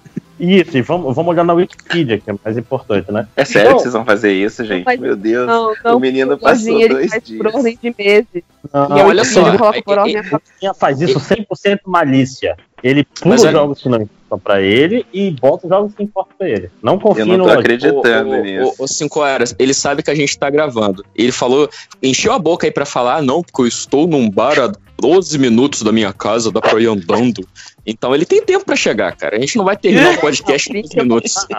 Isso, 0.46 0.78
e 0.78 0.82
vamos, 0.82 1.16
vamos 1.16 1.32
olhar 1.32 1.46
na 1.46 1.54
Wikipedia, 1.54 2.20
que 2.20 2.30
é 2.30 2.36
mais 2.44 2.58
importante, 2.58 3.10
né? 3.12 3.28
É 3.36 3.46
sério 3.46 3.68
Então, 3.68 3.78
que 3.78 3.84
vocês 3.84 3.94
vão 3.94 4.04
fazer 4.04 4.34
isso, 4.34 4.66
gente? 4.66 4.84
Mas- 4.86 5.00
Meu 5.00 5.16
Deus. 5.16 5.48
Não, 5.48 5.74
não. 5.86 5.96
o 5.96 6.00
menino 6.02 6.38
passou 6.38 6.80
ele 6.82 6.90
dois 6.94 7.10
faz 7.12 7.24
dias. 7.24 7.38
por 7.42 7.48
ordem 7.56 7.80
de 7.82 7.96
meses. 7.98 8.44
Não, 8.74 8.98
e 8.98 9.02
a 9.02 9.06
olha 9.06 9.24
só, 9.24 9.58
coloca 9.58 9.78
é 9.78 9.82
por 9.82 9.98
ordem 10.00 10.18
O 10.20 10.24
Lojinha 10.24 10.74
faz 10.74 11.00
isso 11.02 11.18
100% 11.20 11.80
malícia. 11.86 12.58
Ele 12.84 13.06
pula 13.06 13.36
olha- 13.40 13.52
jogos 13.52 13.82
que 13.82 13.88
não 13.88 14.02
importam 14.02 14.40
pra 14.40 14.62
ele 14.62 15.06
e 15.14 15.32
bota 15.32 15.66
os 15.66 15.70
jogos 15.70 15.96
que 15.96 16.04
importam 16.04 16.34
pra 16.38 16.50
ele. 16.50 16.70
Não 16.82 17.00
confia 17.00 17.22
Eu 17.24 17.28
não 17.28 17.38
no 17.38 17.44
tô 17.44 17.50
Lojinha. 17.50 17.60
acreditando 17.62 18.36
nisso. 18.42 18.76
ô, 18.80 18.84
ô, 18.84 18.88
cinco 18.88 19.20
horas, 19.22 19.56
ele 19.58 19.74
sabe 19.74 20.04
que 20.04 20.12
a 20.12 20.16
gente 20.16 20.38
tá 20.38 20.50
gravando. 20.50 21.06
Ele 21.16 21.32
falou, 21.32 21.70
encheu 22.02 22.34
a 22.34 22.40
boca 22.40 22.68
aí 22.68 22.72
pra 22.72 22.86
falar, 22.86 23.18
ah, 23.18 23.22
não, 23.22 23.42
porque 23.42 23.62
eu 23.62 23.68
estou 23.68 24.06
num 24.08 24.30
bar 24.30 24.60
a 24.60 24.72
12 25.00 25.38
minutos 25.38 25.82
da 25.84 25.92
minha 25.94 26.12
casa, 26.12 26.52
dá 26.52 26.60
pra 26.60 26.80
ir 26.82 26.88
andando. 26.88 27.48
Então 27.86 28.16
ele 28.16 28.26
tem 28.26 28.42
tempo 28.42 28.64
pra 28.66 28.76
chegar, 28.76 29.16
cara. 29.16 29.36
A 29.36 29.40
gente 29.40 29.58
não 29.58 29.66
vai 29.66 29.76
terminar 29.76 30.14
o 30.14 30.20
podcast 30.22 30.70
em 30.72 30.82
12 30.82 30.96
minutos. 30.98 31.34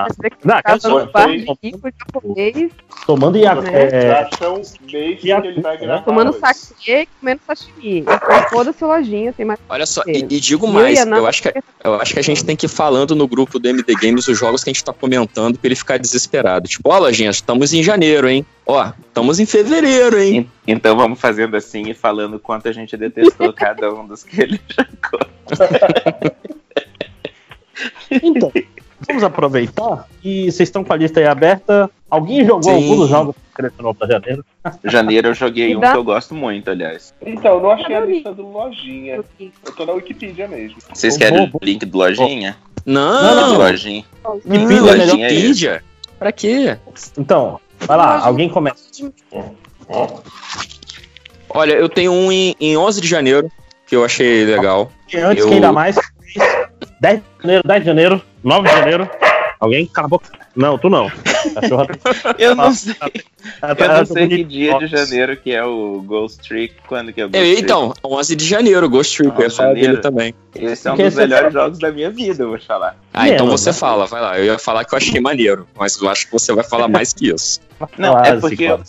Ah, 0.46 0.62
não, 0.72 0.80
só- 0.80 1.06
Tomando 3.06 3.36
Yaku. 3.38 3.62
Né? 3.62 3.88
É, 3.92 4.10
Acham 4.12 4.60
desde 4.90 5.16
que 5.16 5.28
Yaku, 5.28 5.46
ele 5.46 5.60
vai 5.60 5.74
né? 5.76 5.80
gravar. 5.86 6.02
tomando 6.02 6.32
saque 6.32 6.60
e 6.86 7.08
comendo 7.20 7.40
sashimi. 7.46 7.98
Então, 8.00 8.18
foda-se 8.50 8.84
lojinha, 8.84 9.32
tem 9.32 9.44
mais. 9.46 9.58
Olha 9.68 9.86
só, 9.86 10.02
que 10.02 10.10
e, 10.12 10.18
e 10.30 10.40
digo 10.40 10.66
Eu 10.66 10.72
mais, 10.72 11.04
na- 11.06 11.18
eu 11.18 11.26
acho, 11.26 11.42
que, 11.42 11.52
eu 11.82 11.94
acho 11.94 12.14
que 12.14 12.20
a 12.20 12.22
gente 12.22 12.44
tem 12.44 12.56
que 12.56 12.66
ir 12.66 12.68
falando 12.68 13.14
no 13.14 13.26
grupo 13.28 13.58
do 13.58 13.68
MD 13.68 13.94
Games 13.94 14.26
os 14.28 14.38
jogos 14.38 14.64
que 14.64 14.70
a 14.70 14.72
gente 14.72 14.84
tá 14.84 14.92
comentando 14.92 15.58
pra 15.58 15.68
ele 15.68 15.76
ficar 15.76 15.98
desesperado. 15.98 16.68
Tipo, 16.68 16.90
ó, 16.90 17.12
gente, 17.12 17.34
estamos 17.34 17.72
em 17.74 17.82
janeiro, 17.82 18.28
hein? 18.28 18.46
Ó, 18.66 18.92
estamos 19.06 19.38
em 19.40 19.46
fevereiro, 19.46 20.18
hein? 20.18 20.50
En- 20.66 20.72
Então 20.74 20.96
vamos 20.96 21.20
fazendo 21.20 21.56
assim 21.56 21.90
e 21.90 21.94
falando 21.94 22.38
quanto 22.38 22.68
a 22.68 22.72
gente 22.72 22.96
detestou 22.96 23.52
cada 23.52 23.92
um 23.92 24.06
dos 24.06 24.22
que 24.22 24.40
ele 24.40 24.60
Então, 28.23 28.52
vamos 29.06 29.24
aproveitar 29.24 30.06
e 30.23 30.44
vocês 30.44 30.68
estão 30.68 30.84
com 30.84 30.92
a 30.92 30.97
lista 30.97 31.20
aí 31.20 31.26
aberta. 31.26 31.90
Alguém 32.08 32.44
jogou 32.44 32.62
Sim. 32.62 32.70
algum 32.70 32.97
dos 32.97 33.08
jogos 33.08 33.34
que 33.34 33.56
selecionou 33.56 33.94
pra 33.94 34.06
janeiro? 34.06 34.44
Janeiro 34.84 35.28
eu 35.28 35.34
joguei 35.34 35.74
um 35.76 35.81
que 35.81 35.86
eu 35.86 36.05
gosto 36.05 36.34
muito, 36.34 36.70
aliás. 36.70 37.12
Então, 37.20 37.56
eu 37.56 37.60
não 37.60 37.70
achei 37.73 37.94
a 37.94 38.00
lista 38.00 38.32
do 38.32 38.48
Lojinha. 38.48 39.16
Eu 39.40 39.73
tô 39.76 39.84
na 39.84 39.92
Wikipedia 39.92 40.47
mesmo. 40.47 40.76
Vocês 40.92 41.16
querem 41.16 41.50
o 41.52 41.64
link 41.64 41.84
do 41.84 41.98
Lojinha? 41.98 42.56
Não, 42.86 43.34
não, 43.34 43.52
do 43.55 43.58
Lojinha. 43.58 44.05
Wikipedia 44.47 44.76
é 44.76 44.81
Lojinha 44.81 45.06
melhor. 45.16 45.24
é 45.24 45.26
esse. 45.26 45.34
Wikipedia. 45.36 45.84
Pra 46.18 46.32
quê? 46.32 46.78
Então, 47.18 47.60
vai 47.81 47.97
lá, 47.97 48.24
alguém 48.24 48.48
começa. 48.48 48.84
Olha, 51.50 51.73
eu 51.73 51.89
tenho 51.89 52.12
um 52.12 52.31
em, 52.32 52.55
em 52.60 52.76
11 52.76 53.00
de 53.00 53.08
janeiro, 53.08 53.50
que 53.86 53.94
eu 53.96 54.04
achei 54.04 54.44
legal. 54.44 54.90
E 55.12 55.16
antes, 55.18 55.44
Eu- 55.44 55.50
quem 55.50 55.60
dá 55.60 55.72
mais? 55.72 55.96
10 57.00 57.20
de 57.20 57.24
janeiro, 57.42 57.62
10 57.66 57.80
de 57.80 57.86
janeiro, 57.86 58.22
9 58.42 58.68
de 58.68 58.74
janeiro. 58.74 59.10
Alguém? 59.60 59.86
Cala 59.86 60.06
a 60.06 60.08
boca. 60.10 60.26
Não, 60.56 60.78
tu 60.78 60.88
não. 60.90 61.10
Eu 62.39 62.55
não 62.55 62.73
sei. 62.73 62.94
Eu 63.78 63.89
não 63.89 64.06
sei 64.06 64.28
que 64.28 64.44
dia 64.44 64.78
de 64.78 64.86
janeiro 64.86 65.36
que 65.36 65.52
é 65.52 65.64
o 65.64 66.02
Ghost 66.02 66.40
Trick. 66.48 66.74
Quando 66.86 67.12
que 67.12 67.20
é 67.20 67.26
o 67.26 67.28
Ghost 67.28 67.39
Eu- 67.44 67.50
Trick? 67.52 67.62
então, 67.62 67.94
11 68.05 68.36
de 68.36 68.44
janeiro, 68.47 68.89
Ghost 68.89 69.16
Trick, 69.16 69.34
eu 69.36 69.40
ia 69.40 69.47
11 69.47 69.50
de 69.50 69.56
falar 69.56 69.74
dele 69.74 69.97
também. 69.98 70.34
Esse 70.55 70.86
é 70.89 70.92
um 70.92 70.94
Porque 70.97 71.08
dos 71.10 71.18
é- 71.18 71.23
melhores 71.26 71.52
jogos 71.52 71.78
da 71.78 71.90
minha 71.92 72.10
vida, 72.10 72.42
eu 72.44 72.48
vou 72.48 72.58
te 72.58 72.66
falar. 72.66 72.97
Ah, 73.12 73.28
então 73.28 73.47
você 73.47 73.70
né? 73.70 73.73
fala, 73.74 74.06
vai 74.06 74.20
lá. 74.20 74.39
Eu 74.39 74.44
ia 74.44 74.58
falar 74.58 74.84
que 74.84 74.94
eu 74.94 74.97
achei 74.98 75.20
maneiro, 75.20 75.66
mas 75.76 76.00
eu 76.00 76.08
acho 76.08 76.26
que 76.26 76.32
você 76.32 76.52
vai 76.52 76.64
falar 76.64 76.89
mais 76.89 77.12
que 77.12 77.28
isso. 77.32 77.60
Não, 77.98 78.16
é 78.18 78.36
porque, 78.39 78.64
eu, 78.64 78.81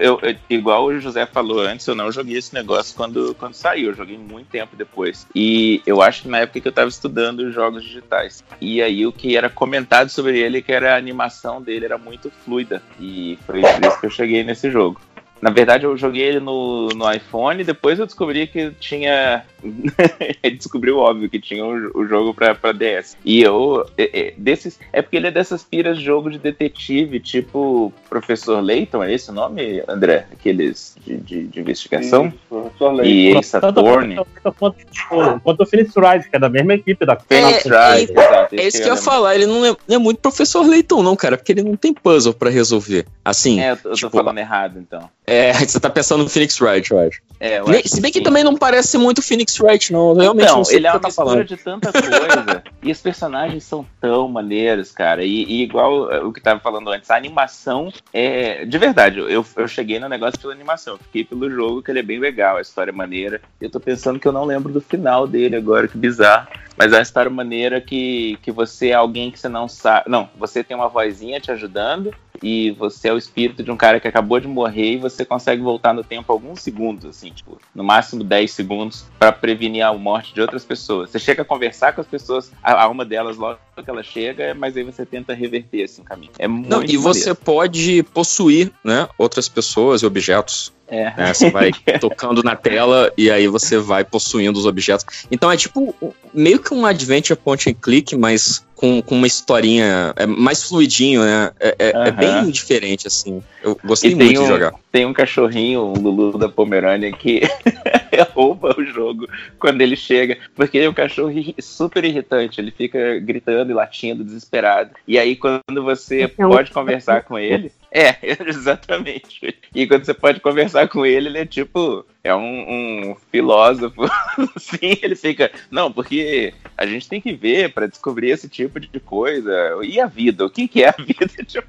eu- 0.00 0.20
igual 0.50 0.86
o 0.86 0.98
José 1.00 1.24
falou 1.26 1.60
antes, 1.60 1.86
eu 1.86 1.94
não 1.94 2.10
joguei 2.10 2.36
esse 2.36 2.52
negócio 2.52 2.94
quando, 2.96 3.34
quando 3.38 3.54
saiu, 3.54 3.90
eu 3.90 3.94
joguei 3.94 4.18
muito 4.18 4.48
tempo 4.48 4.74
depois. 4.76 5.26
E 5.32 5.80
eu 5.86 6.02
acho 6.02 6.22
que 6.22 6.28
na 6.28 6.40
época 6.40 6.60
que 6.60 6.66
eu 6.66 6.72
tava 6.72 6.88
estudando 6.88 7.38
os 7.40 7.54
jogos 7.54 7.84
digitais. 7.84 8.42
E 8.60 8.82
aí 8.82 9.06
o 9.06 9.12
que 9.12 9.36
era 9.36 9.48
comentado 9.48 10.08
sobre 10.10 10.40
ele 10.40 10.58
é 10.58 10.60
que 10.60 10.72
era 10.72 10.94
a 10.94 10.98
animação 10.98 11.62
dele 11.62 11.84
era 11.84 11.96
muito 12.04 12.30
fluida. 12.30 12.82
E 13.00 13.38
foi 13.46 13.60
por 13.60 13.84
isso 13.84 14.00
que 14.00 14.06
eu 14.06 14.10
cheguei 14.10 14.44
nesse 14.44 14.70
jogo. 14.70 15.00
Na 15.40 15.50
verdade, 15.50 15.84
eu 15.84 15.96
joguei 15.96 16.22
ele 16.22 16.40
no, 16.40 16.88
no 16.88 17.12
iPhone, 17.12 17.64
depois 17.64 17.98
eu 17.98 18.06
descobri 18.06 18.46
que 18.46 18.70
tinha. 18.78 19.44
descobri 20.56 20.90
o 20.90 20.98
óbvio 20.98 21.28
que 21.28 21.40
tinha 21.40 21.64
o, 21.64 22.00
o 22.00 22.06
jogo 22.06 22.34
pra, 22.34 22.54
pra 22.54 22.72
DS. 22.72 23.16
E 23.24 23.42
eu. 23.42 23.86
É, 23.96 24.20
é, 24.20 24.34
desses, 24.36 24.78
é 24.92 25.02
porque 25.02 25.16
ele 25.16 25.28
é 25.28 25.30
dessas 25.30 25.62
piras 25.62 25.98
de 25.98 26.04
jogo 26.04 26.30
de 26.30 26.38
detetive, 26.38 27.20
tipo 27.20 27.92
Professor 28.08 28.60
Layton, 28.60 29.02
é 29.02 29.12
esse 29.12 29.30
o 29.30 29.32
nome, 29.32 29.82
André? 29.88 30.26
Aqueles 30.32 30.96
de, 31.04 31.16
de, 31.16 31.46
de 31.46 31.60
investigação? 31.60 32.26
Isso, 32.26 32.36
professor 32.48 32.92
Leite. 32.92 33.12
E 33.12 33.36
Ace 33.38 33.56
Attorney. 33.56 34.16
quanto, 34.58 35.62
o 35.62 35.66
Phoenix 35.66 35.96
Wright, 35.96 36.28
que 36.28 36.36
é 36.36 36.38
da 36.38 36.48
mesma 36.48 36.74
equipe 36.74 37.04
da 37.04 37.16
Phoenix 37.16 37.66
É, 37.66 37.68
Wright, 37.68 38.12
exato. 38.12 38.54
É 38.56 38.66
isso 38.66 38.82
que 38.82 38.88
eu 38.88 38.94
ia 38.94 39.00
falar, 39.00 39.34
ele 39.34 39.46
não 39.46 39.64
é, 39.64 39.76
não 39.88 39.96
é 39.96 39.98
muito 39.98 40.18
professor 40.18 40.66
Leitão, 40.66 41.02
não, 41.02 41.16
cara, 41.16 41.36
porque 41.36 41.52
ele 41.52 41.62
não 41.62 41.76
tem 41.76 41.92
puzzle 41.92 42.34
pra 42.34 42.50
resolver. 42.50 43.06
Assim, 43.24 43.60
É, 43.60 43.72
eu 43.72 43.76
tô, 43.76 43.88
eu 43.88 43.92
tô 43.92 43.96
tipo, 43.96 44.10
falando 44.10 44.38
errado, 44.38 44.78
então. 44.78 45.08
é, 45.26 45.52
você 45.66 45.78
tá 45.78 45.90
pensando 45.90 46.22
no 46.24 46.28
Phoenix 46.28 46.60
Wright, 46.60 46.90
eu 46.90 46.98
acho. 46.98 47.20
É, 47.40 47.58
eu 47.58 47.68
acho 47.68 47.88
se 47.88 48.00
bem 48.00 48.12
que 48.12 48.18
sim. 48.18 48.24
também 48.24 48.44
não 48.44 48.56
parece 48.56 48.96
muito 48.96 49.20
Phoenix 49.22 49.51
Wright, 49.60 49.92
não. 49.92 50.10
Eu 50.10 50.16
realmente 50.16 50.44
Então, 50.44 50.56
não 50.58 50.64
sei 50.64 50.76
ele 50.76 50.86
é 50.86 50.90
uma 50.90 51.00
tá 51.00 51.08
mistura 51.08 51.26
falando. 51.28 51.44
de 51.46 51.56
tanta 51.56 51.92
coisa. 51.92 52.62
e 52.82 52.92
os 52.92 53.00
personagens 53.00 53.64
são 53.64 53.84
tão 54.00 54.28
maneiros, 54.28 54.92
cara. 54.92 55.24
E, 55.24 55.44
e 55.44 55.62
igual 55.62 56.04
o 56.26 56.32
que 56.32 56.40
tava 56.40 56.60
falando 56.60 56.90
antes, 56.90 57.10
a 57.10 57.16
animação 57.16 57.92
é. 58.12 58.64
De 58.64 58.78
verdade, 58.78 59.18
eu, 59.18 59.44
eu 59.56 59.68
cheguei 59.68 59.98
no 59.98 60.08
negócio 60.08 60.38
pela 60.40 60.52
animação. 60.52 60.96
Fiquei 60.98 61.24
pelo 61.24 61.50
jogo, 61.50 61.82
que 61.82 61.90
ele 61.90 62.00
é 62.00 62.02
bem 62.02 62.18
legal, 62.18 62.56
a 62.56 62.60
história 62.60 62.90
é 62.90 62.94
maneira. 62.94 63.40
Eu 63.60 63.70
tô 63.70 63.80
pensando 63.80 64.18
que 64.18 64.26
eu 64.28 64.32
não 64.32 64.44
lembro 64.44 64.72
do 64.72 64.80
final 64.80 65.26
dele 65.26 65.56
agora, 65.56 65.88
que 65.88 65.98
bizarro. 65.98 66.46
Mas 66.76 66.92
é 66.92 66.96
uma 66.96 67.02
história 67.02 67.30
maneira 67.30 67.80
que, 67.80 68.38
que 68.42 68.50
você 68.50 68.88
é 68.88 68.94
alguém 68.94 69.30
que 69.30 69.38
você 69.38 69.48
não 69.48 69.68
sabe. 69.68 70.10
Não, 70.10 70.28
você 70.38 70.64
tem 70.64 70.76
uma 70.76 70.88
vozinha 70.88 71.40
te 71.40 71.50
ajudando. 71.50 72.14
E 72.42 72.72
você 72.72 73.08
é 73.08 73.12
o 73.12 73.18
espírito 73.18 73.62
de 73.62 73.70
um 73.70 73.76
cara 73.76 74.00
que 74.00 74.08
acabou 74.08 74.40
de 74.40 74.48
morrer 74.48 74.94
e 74.94 74.96
você 74.96 75.24
consegue 75.24 75.62
voltar 75.62 75.94
no 75.94 76.02
tempo 76.02 76.32
alguns 76.32 76.60
segundos, 76.60 77.04
assim, 77.04 77.30
tipo, 77.30 77.56
no 77.72 77.84
máximo 77.84 78.24
10 78.24 78.50
segundos, 78.50 79.06
pra 79.16 79.30
prevenir 79.30 79.84
a 79.84 79.92
morte 79.92 80.34
de 80.34 80.40
outras 80.40 80.64
pessoas. 80.64 81.10
Você 81.10 81.20
chega 81.20 81.42
a 81.42 81.44
conversar 81.44 81.92
com 81.92 82.00
as 82.00 82.06
pessoas, 82.06 82.50
a 82.60 82.72
a 82.72 82.84
alma 82.84 83.04
delas 83.04 83.36
logo 83.36 83.58
que 83.76 83.88
ela 83.88 84.02
chega, 84.02 84.54
mas 84.54 84.76
aí 84.76 84.82
você 84.82 85.06
tenta 85.06 85.34
reverter 85.34 85.84
assim 85.84 86.02
o 86.02 86.04
caminho. 86.04 86.32
É 86.38 86.48
muito 86.48 86.68
Não, 86.68 86.82
e 86.82 86.96
você 86.96 87.34
pode 87.34 88.02
possuir, 88.14 88.72
né, 88.82 89.08
outras 89.16 89.48
pessoas 89.48 90.02
e 90.02 90.06
objetos. 90.06 90.72
É. 90.92 91.04
né? 91.16 91.32
Você 91.32 91.50
vai 91.50 91.70
tocando 91.98 92.42
na 92.42 92.54
tela 92.54 93.10
e 93.16 93.30
aí 93.30 93.48
você 93.48 93.78
vai 93.78 94.04
possuindo 94.04 94.58
os 94.58 94.66
objetos. 94.66 95.26
Então 95.30 95.50
é 95.50 95.56
tipo 95.56 95.94
meio 96.34 96.58
que 96.58 96.74
um 96.74 96.84
adventure 96.84 97.38
point 97.38 97.68
and 97.70 97.74
click, 97.74 98.14
mas 98.14 98.62
com, 98.76 99.00
com 99.00 99.14
uma 99.14 99.26
historinha 99.26 100.12
é 100.16 100.26
mais 100.26 100.64
fluidinho, 100.64 101.22
né? 101.22 101.50
É, 101.58 101.74
é- 101.78 102.08
é 102.08 102.10
bem 102.10 102.50
diferente, 102.50 103.06
assim. 103.06 103.42
Eu 103.62 103.78
gostei 103.82 104.10
E 104.10 104.16
tem 104.16 104.26
muito 104.26 104.40
um, 104.40 104.42
de 104.42 104.48
jogar. 104.48 104.74
Tem 104.90 105.06
um 105.06 105.12
cachorrinho, 105.14 105.82
um 105.86 105.92
Lulu 105.98 106.36
da 106.36 106.48
Pomerânia, 106.48 107.10
que 107.12 107.40
rouba 108.34 108.74
o 108.78 108.84
jogo 108.84 109.26
quando 109.58 109.80
ele 109.80 109.96
chega, 109.96 110.36
porque 110.54 110.76
ele 110.78 110.86
é 110.86 110.90
um 110.90 110.94
cachorro 110.94 111.32
super 111.60 112.04
irritante, 112.04 112.60
ele 112.60 112.70
fica 112.70 113.18
gritando 113.20 113.70
e 113.70 113.74
latindo, 113.74 114.24
desesperado. 114.24 114.90
E 115.06 115.18
aí, 115.18 115.36
quando 115.36 115.82
você 115.82 116.30
É 116.36 116.46
um- 116.46 116.50
pode 116.50 116.70
conversar 116.70 117.22
com 117.22 117.38
ele. 117.38 117.72
É, 117.94 118.16
exatamente. 118.48 119.54
E 119.74 119.86
quando 119.86 120.04
você 120.06 120.14
pode 120.14 120.40
conversar 120.40 120.88
com 120.88 121.04
ele, 121.04 121.28
ele 121.28 121.38
é 121.38 121.46
tipo. 121.46 122.04
É 122.24 122.34
um, 122.34 123.10
um 123.10 123.16
filósofo. 123.32 124.00
Sim, 124.56 124.96
ele 125.02 125.16
fica. 125.16 125.50
Não, 125.70 125.92
porque 125.92 126.54
a 126.78 126.86
gente 126.86 127.08
tem 127.08 127.20
que 127.20 127.34
ver 127.34 127.72
pra 127.74 127.86
descobrir 127.88 128.30
esse 128.30 128.48
tipo 128.48 128.78
de 128.78 129.00
coisa. 129.00 129.52
E 129.82 130.00
a 130.00 130.06
vida? 130.06 130.46
O 130.46 130.50
que, 130.50 130.68
que 130.68 130.84
é 130.84 130.88
a 130.88 130.94
vida? 131.02 131.26
Tipo, 131.44 131.66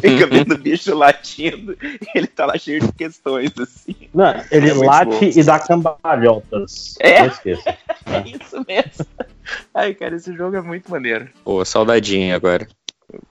fica 0.00 0.26
vendo 0.26 0.54
o 0.54 0.58
bicho 0.58 0.94
latindo 0.96 1.76
e 1.82 2.18
ele 2.18 2.26
tá 2.26 2.46
lá 2.46 2.56
cheio 2.58 2.80
de 2.80 2.92
questões, 2.92 3.52
assim. 3.58 3.94
Não, 4.14 4.34
ele 4.50 4.70
É 4.70 4.74
late 4.74 5.10
bom. 5.10 5.40
e 5.40 5.44
dá 5.44 5.58
cambalhotas. 5.60 6.94
É? 6.98 7.20
Não 7.20 7.26
esqueça. 7.28 7.78
É 8.06 8.24
isso 8.26 8.64
mesmo. 8.66 9.06
Ai, 9.74 9.92
cara, 9.94 10.16
esse 10.16 10.34
jogo 10.34 10.56
é 10.56 10.62
muito 10.62 10.90
maneiro. 10.90 11.28
Pô, 11.44 11.62
saudadinha 11.64 12.34
agora. 12.34 12.66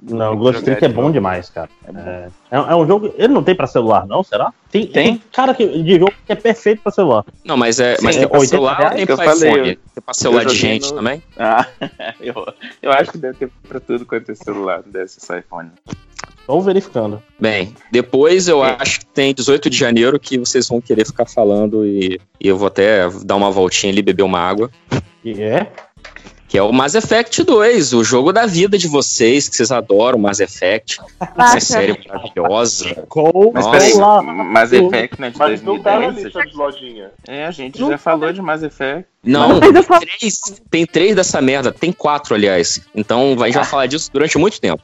Não, 0.02 0.34
o 0.34 0.38
Ghost 0.38 0.64
Trick 0.64 0.84
é 0.84 0.88
bom 0.90 1.12
demais, 1.12 1.50
cara. 1.50 1.70
É, 1.88 2.28
é, 2.52 2.56
é 2.58 2.76
um 2.76 2.86
jogo. 2.86 3.14
Ele 3.18 3.34
não 3.34 3.44
tem 3.44 3.56
pra 3.56 3.68
celular, 3.68 4.06
não? 4.08 4.24
Será? 4.24 4.53
Tem. 4.72 4.88
Tem. 4.88 5.22
cara 5.32 5.53
que, 5.53 5.66
de 5.84 6.00
jogo 6.00 6.14
que 6.26 6.32
é 6.32 6.36
perfeito 6.36 6.82
pra 6.82 6.92
celular. 6.92 7.26
Não, 7.44 7.56
mas 7.58 7.80
é. 7.80 7.98
Mas 8.02 8.16
tem 8.18 8.28
pra 8.28 8.40
80 8.40 8.50
celular 8.56 8.78
reais 8.78 8.95
tem 8.95 9.06
pra 9.06 9.18
falei, 9.18 9.50
iPhone? 9.52 9.70
eu- 9.70 9.76
Tem 9.76 10.03
pra 10.06 10.14
celular 10.14 10.45
de 10.45 10.56
gente 10.56 10.90
no- 10.90 10.95
também? 10.95 11.24
Ah, 11.38 11.66
eu, 12.20 12.34
eu 12.82 12.92
acho 12.92 13.12
que 13.12 13.18
deve 13.18 13.38
ter 13.38 13.50
pra 13.68 13.80
tudo 13.80 14.06
quanto 14.06 14.32
é 14.32 14.36
celular, 14.36 14.82
deve 14.86 15.08
ser 15.08 15.20
só 15.22 15.38
iPhone. 15.38 15.70
Estou 16.40 16.62
verificando. 16.62 17.24
Bem, 17.40 17.74
depois 17.92 18.48
eu 18.50 18.62
acho 18.62 19.00
que 19.00 19.06
tem 19.06 19.34
18 19.34 19.70
de 19.70 19.78
janeiro 19.78 20.20
que 20.20 20.38
vocês 20.38 20.68
vão 20.68 20.82
querer 20.82 21.06
ficar 21.06 21.26
falando 21.26 21.86
e, 21.86 22.20
e 22.40 22.48
eu 22.48 22.58
vou 22.58 22.68
até 22.68 23.10
dar 23.24 23.36
uma 23.38 23.50
voltinha 23.50 23.94
ali, 23.94 24.02
beber 24.02 24.24
uma 24.24 24.40
água. 24.40 24.70
E 25.24 25.42
é? 25.42 25.72
Que 26.54 26.60
é 26.60 26.62
o 26.62 26.72
Mass 26.72 26.94
Effect 26.94 27.44
2, 27.44 27.94
o 27.94 28.04
jogo 28.04 28.32
da 28.32 28.46
vida 28.46 28.78
de 28.78 28.88
vocês, 28.88 29.50
que 29.50 29.56
vocês 29.56 29.72
adoram 29.72 30.20
Mass 30.20 30.40
Effect. 30.40 31.00
Essa 31.36 31.60
série 31.60 32.00
maravilhosa. 32.08 33.08
Mas 33.52 33.66
Nossa. 33.66 33.72
peraí, 33.72 34.24
Mass 34.52 34.72
Effect 34.72 35.20
não 35.20 35.28
é 35.28 35.32
de 35.32 35.40
Mas 35.40 35.62
não 35.64 35.80
tá 35.82 35.94
na 35.94 36.12
2010? 36.12 36.26
lista 36.26 36.46
de 36.46 36.56
lojinha. 36.56 37.12
É, 37.28 37.48
a 37.48 37.50
gente 37.50 37.80
já 37.80 37.98
falou 37.98 38.32
de 38.32 38.40
Mass 38.40 38.62
Effect. 38.62 39.08
Não, 39.24 39.60
três, 39.60 40.42
tem 40.70 40.86
três 40.86 41.16
dessa 41.16 41.42
merda, 41.42 41.72
tem 41.72 41.94
quatro, 41.94 42.36
aliás. 42.36 42.82
Então 42.94 43.38
vai 43.38 43.52
já 43.52 43.64
falar 43.64 43.88
disso 43.88 44.12
durante 44.12 44.38
muito 44.38 44.60
tempo. 44.60 44.84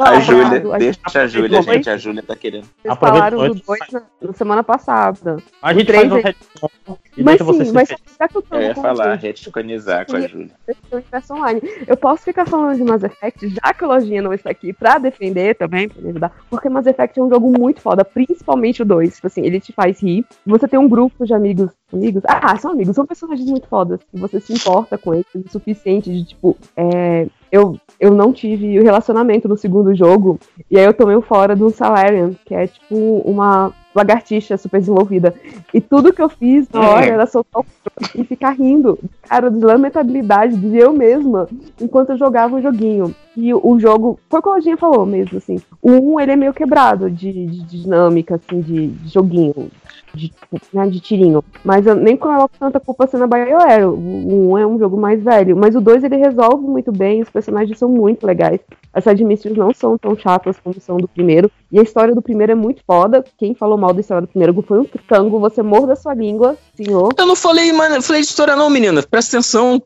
A 0.00 0.20
Júlia, 0.20 0.60
deixa 0.78 1.22
a 1.22 1.26
Júlia, 1.26 1.62
gente, 1.62 1.88
a 1.88 1.96
Júlia 1.96 2.22
tá 2.22 2.34
querendo. 2.36 2.68
Vocês 2.82 2.98
falaram 2.98 3.48
do 3.48 3.54
2 3.54 3.80
na, 3.92 4.02
na 4.20 4.32
semana 4.34 4.62
passada. 4.64 5.38
A 5.62 5.72
gente 5.72 5.92
faz 5.92 6.12
um 6.12 6.16
é- 6.18 6.22
retcon 6.22 6.98
Mas 7.16 7.38
sim, 7.38 7.72
mas 7.72 7.88
já 7.88 8.28
que 8.28 8.36
eu 8.36 8.42
tô 8.42 8.56
Eu 8.56 8.62
ia 8.62 8.74
falar, 8.74 9.12
contexto 9.12 9.22
reticonizar 9.22 10.06
com 10.06 10.16
a 10.16 10.20
Júlia. 10.26 10.50
Universo 10.98 11.34
online, 11.34 11.60
eu 11.86 11.96
posso 11.96 12.24
ficar 12.24 12.46
falando 12.46 12.76
de 12.76 12.84
Mass 12.84 13.02
Effect, 13.02 13.48
já 13.48 13.72
que 13.72 13.84
a 13.84 13.86
lojinha 13.86 14.22
não 14.22 14.32
está 14.32 14.50
aqui, 14.50 14.72
pra 14.72 14.98
defender 14.98 15.54
também, 15.56 15.88
pra 15.88 16.02
me 16.02 16.10
ajudar, 16.10 16.32
porque 16.50 16.68
Mass 16.68 16.86
Effect 16.86 17.18
é 17.18 17.22
um 17.22 17.28
jogo 17.28 17.50
muito 17.50 17.80
foda, 17.80 18.04
principalmente 18.04 18.82
o 18.82 18.84
2. 18.84 19.14
Tipo 19.14 19.26
assim, 19.26 19.44
ele 19.44 19.60
te 19.60 19.72
faz 19.72 20.00
rir. 20.02 20.24
Você 20.46 20.68
tem 20.68 20.78
um 20.78 20.88
grupo 20.88 21.26
de 21.26 21.34
amigos. 21.34 21.70
Amigos? 21.92 22.22
Ah, 22.26 22.56
são 22.58 22.72
amigos, 22.72 22.94
são 22.94 23.06
personagens 23.06 23.48
muito 23.48 23.66
fodas. 23.66 24.00
Você 24.12 24.40
se 24.40 24.52
importa 24.52 24.98
com 24.98 25.14
eles 25.14 25.26
o 25.34 25.50
suficiente 25.50 26.10
de, 26.12 26.24
tipo, 26.24 26.56
é, 26.76 27.26
eu, 27.50 27.78
eu 27.98 28.12
não 28.12 28.32
tive 28.32 28.78
o 28.78 28.82
relacionamento 28.82 29.48
no 29.48 29.56
segundo 29.56 29.94
jogo, 29.94 30.38
e 30.70 30.78
aí 30.78 30.84
eu 30.84 30.92
tomei 30.92 31.16
o 31.16 31.22
fora 31.22 31.56
do 31.56 31.70
Salarian, 31.70 32.32
que 32.44 32.54
é 32.54 32.66
tipo 32.66 32.94
uma 33.24 33.72
lagartixa 33.94 34.56
super 34.56 34.80
desenvolvida. 34.80 35.34
E 35.72 35.80
tudo 35.80 36.12
que 36.12 36.22
eu 36.22 36.28
fiz 36.28 36.68
na 36.72 36.80
hora 36.80 37.06
era 37.06 37.26
soltar 37.26 37.62
o 37.62 37.66
e 38.14 38.22
ficar 38.24 38.50
rindo, 38.50 38.98
cara, 39.22 39.50
de 39.50 39.58
lamentabilidade 39.64 40.56
de 40.56 40.76
eu 40.76 40.92
mesma, 40.92 41.48
enquanto 41.80 42.10
eu 42.10 42.16
jogava 42.18 42.56
o 42.56 42.62
joguinho. 42.62 43.14
E 43.36 43.52
o 43.54 43.78
jogo, 43.78 44.18
foi 44.28 44.40
o 44.40 44.42
que 44.42 44.48
a 44.48 44.52
Lojinha 44.52 44.76
falou 44.76 45.06
mesmo, 45.06 45.38
assim. 45.38 45.60
O 45.80 46.14
1, 46.16 46.20
ele 46.20 46.32
é 46.32 46.36
meio 46.36 46.52
quebrado 46.52 47.10
de, 47.10 47.46
de- 47.46 47.64
dinâmica, 47.64 48.34
assim, 48.36 48.60
de, 48.60 48.88
de 48.88 49.08
joguinho. 49.08 49.70
De, 50.14 50.32
né, 50.72 50.88
de 50.88 50.98
tirinho. 51.00 51.44
Mas 51.62 51.86
eu 51.86 51.94
nem 51.94 52.16
coloco 52.16 52.50
tanta 52.58 52.80
culpa 52.80 53.06
sendo 53.06 53.24
a 53.24 53.26
BioWare. 53.26 53.84
O 53.84 54.52
1 54.54 54.58
é 54.58 54.66
um 54.66 54.78
jogo 54.78 54.96
mais 54.96 55.22
velho. 55.22 55.56
Mas 55.56 55.76
o 55.76 55.80
2 55.80 56.02
ele 56.02 56.16
resolve 56.16 56.66
muito 56.66 56.90
bem, 56.90 57.20
os 57.22 57.28
personagens 57.30 57.78
são 57.78 57.88
muito 57.88 58.26
legais. 58.26 58.58
As 58.92 59.04
side 59.04 59.22
missions 59.24 59.56
não 59.56 59.72
são 59.72 59.96
tão 59.98 60.16
chatas 60.16 60.58
como 60.58 60.80
são 60.80 60.96
do 60.96 61.06
primeiro. 61.06 61.50
E 61.70 61.78
a 61.78 61.82
história 61.82 62.14
do 62.14 62.22
primeiro 62.22 62.52
é 62.52 62.54
muito 62.54 62.82
foda. 62.86 63.22
Quem 63.36 63.54
falou 63.54 63.76
mal 63.76 63.92
da 63.92 64.00
história 64.00 64.22
do 64.22 64.28
primeiro 64.28 64.64
foi 64.66 64.80
um 64.80 64.86
tango. 65.06 65.38
Você 65.40 65.62
morda 65.62 65.94
sua 65.94 66.14
língua, 66.14 66.56
senhor. 66.74 67.10
Eu 67.16 67.26
não 67.26 67.36
falei, 67.36 67.70
mano, 67.72 67.96
eu 67.96 68.02
falei 68.02 68.22
de 68.22 68.28
história 68.28 68.56
não, 68.56 68.70
menina. 68.70 69.02
Presta 69.02 69.36
atenção. 69.36 69.82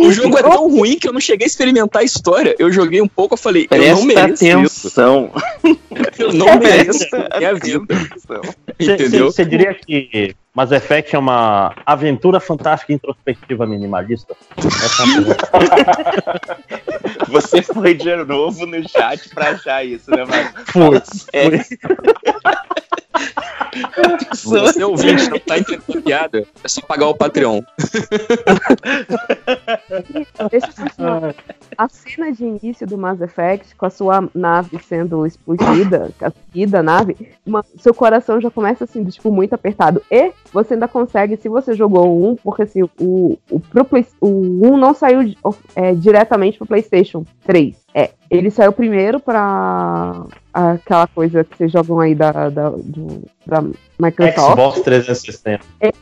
o 0.00 0.10
jogo 0.10 0.38
é 0.38 0.42
tão 0.42 0.70
ruim 0.70 0.98
que 0.98 1.06
eu 1.06 1.12
não 1.12 1.20
cheguei 1.20 1.44
a 1.44 1.48
experimentar 1.48 2.00
a 2.00 2.04
história. 2.04 2.54
Eu 2.58 2.72
joguei 2.72 3.02
um 3.02 3.08
pouco, 3.08 3.34
eu 3.34 3.38
falei, 3.38 3.68
eu 3.70 3.96
não 3.96 4.06
Presta 4.06 4.44
mereço 4.44 4.64
isso. 4.64 4.88
atenção. 4.88 5.30
Eu 6.18 6.32
não 6.32 6.58
mereço 6.58 7.06
minha 7.38 7.54
vida. 7.54 7.94
Entendeu? 8.78 9.26
Você 9.26 9.44
diria 9.44 9.74
que 9.74 10.34
Mass 10.58 10.72
Effect 10.72 11.14
é 11.14 11.18
uma 11.20 11.72
aventura 11.86 12.40
fantástica 12.40 12.92
introspectiva 12.92 13.64
minimalista? 13.64 14.34
Essa 14.56 15.04
é. 15.04 15.06
Você 17.30 17.62
foi 17.62 17.94
de 17.94 18.16
novo 18.24 18.66
no 18.66 18.88
chat 18.88 19.28
pra 19.28 19.50
achar 19.50 19.84
isso, 19.84 20.10
né, 20.10 20.24
Marcos? 20.24 20.64
Fui, 20.72 21.00
É. 21.32 21.48
Você 24.34 24.82
ouvinte, 24.82 25.30
não 25.30 25.38
tá 25.38 25.58
entendendo 25.58 26.02
piada. 26.02 26.44
É 26.64 26.68
só 26.68 26.80
pagar 26.80 27.06
o 27.06 27.14
Patreon. 27.14 27.62
Deixa 30.50 30.66
eu 30.66 30.72
continuar. 30.74 31.34
A 31.78 31.88
cena 31.88 32.32
de 32.32 32.44
início 32.44 32.84
do 32.88 32.98
Mass 32.98 33.20
Effect, 33.20 33.76
com 33.76 33.86
a 33.86 33.90
sua 33.90 34.28
nave 34.34 34.76
sendo 34.82 35.24
explodida, 35.24 36.10
a 36.20 36.82
nave, 36.82 37.16
uma- 37.46 37.64
seu 37.78 37.94
coração 37.94 38.40
já 38.40 38.50
começa 38.50 38.82
assim, 38.82 39.04
tipo, 39.04 39.30
muito 39.30 39.54
apertado. 39.54 40.02
E 40.10 40.32
você 40.52 40.74
ainda 40.74 40.88
consegue, 40.88 41.36
se 41.36 41.48
você 41.48 41.74
jogou 41.74 42.08
o 42.08 42.32
1, 42.32 42.36
porque 42.42 42.62
assim, 42.62 42.82
o, 42.82 43.38
o, 43.48 43.60
pro 43.60 43.84
Play- 43.84 44.06
o 44.20 44.26
1 44.28 44.76
não 44.76 44.92
saiu 44.92 45.20
é, 45.76 45.94
diretamente 45.94 46.58
pro 46.58 46.66
PlayStation 46.66 47.24
3. 47.44 47.76
É, 47.94 48.10
ele 48.28 48.50
saiu 48.50 48.72
primeiro 48.72 49.20
pra 49.20 50.24
aquela 50.52 51.06
coisa 51.06 51.44
que 51.44 51.56
vocês 51.56 51.70
jogam 51.70 52.00
aí 52.00 52.12
da, 52.14 52.50
da, 52.50 52.70
do- 52.70 53.22
da 53.48 53.62
Microsoft. 53.98 54.36
Xbox 54.36 54.80
360. 54.82 55.64
É, 55.80 55.88
é, 55.88 55.92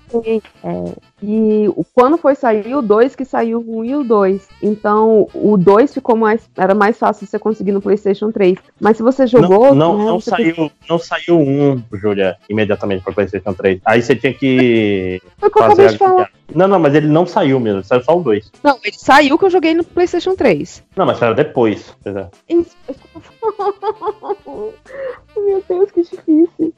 e 1.22 1.66
quando 1.94 2.18
foi 2.18 2.34
sair 2.34 2.74
o 2.74 2.82
2, 2.82 3.14
que 3.14 3.24
saiu 3.24 3.60
o 3.60 3.78
1 3.80 3.84
e 3.84 3.94
o 3.94 4.04
2. 4.04 4.48
Então, 4.60 5.28
o 5.32 5.56
2 5.56 5.94
ficou 5.94 6.16
mais. 6.16 6.50
Era 6.56 6.74
mais 6.74 6.98
fácil 6.98 7.26
você 7.26 7.38
conseguir 7.38 7.70
no 7.72 7.80
PlayStation 7.80 8.32
3. 8.32 8.58
Mas 8.80 8.96
se 8.96 9.02
você 9.02 9.26
jogou. 9.26 9.74
Não, 9.74 9.96
não, 9.96 10.06
não 10.06 10.20
saiu, 10.20 10.70
não 10.90 10.98
saiu 10.98 11.38
um, 11.38 11.80
Júlia, 11.92 12.36
imediatamente 12.50 13.04
para 13.04 13.14
PlayStation 13.14 13.54
3. 13.54 13.80
Aí 13.84 14.02
você 14.02 14.16
tinha 14.16 14.34
que. 14.34 15.22
Foi 15.38 15.48
o 15.48 15.52
que 15.52 15.58
eu 15.58 15.64
acabei 15.64 15.86
de 15.86 15.98
falar. 15.98 16.30
Não, 16.54 16.68
não, 16.68 16.78
mas 16.78 16.94
ele 16.94 17.08
não 17.08 17.26
saiu 17.26 17.58
mesmo, 17.58 17.82
saiu 17.82 18.02
só 18.02 18.16
o 18.16 18.22
2. 18.22 18.52
Não, 18.62 18.78
ele 18.84 18.96
saiu 18.98 19.38
que 19.38 19.44
eu 19.44 19.50
joguei 19.50 19.74
no 19.74 19.84
PlayStation 19.84 20.34
3. 20.34 20.82
Não, 20.96 21.06
mas 21.06 21.18
saiu 21.18 21.34
depois. 21.34 21.94
pois 22.02 22.16
é. 22.16 22.28
Isso. 22.48 22.76
Meu 25.36 25.62
Deus, 25.68 25.90
que 25.90 26.02
difícil. 26.02 26.74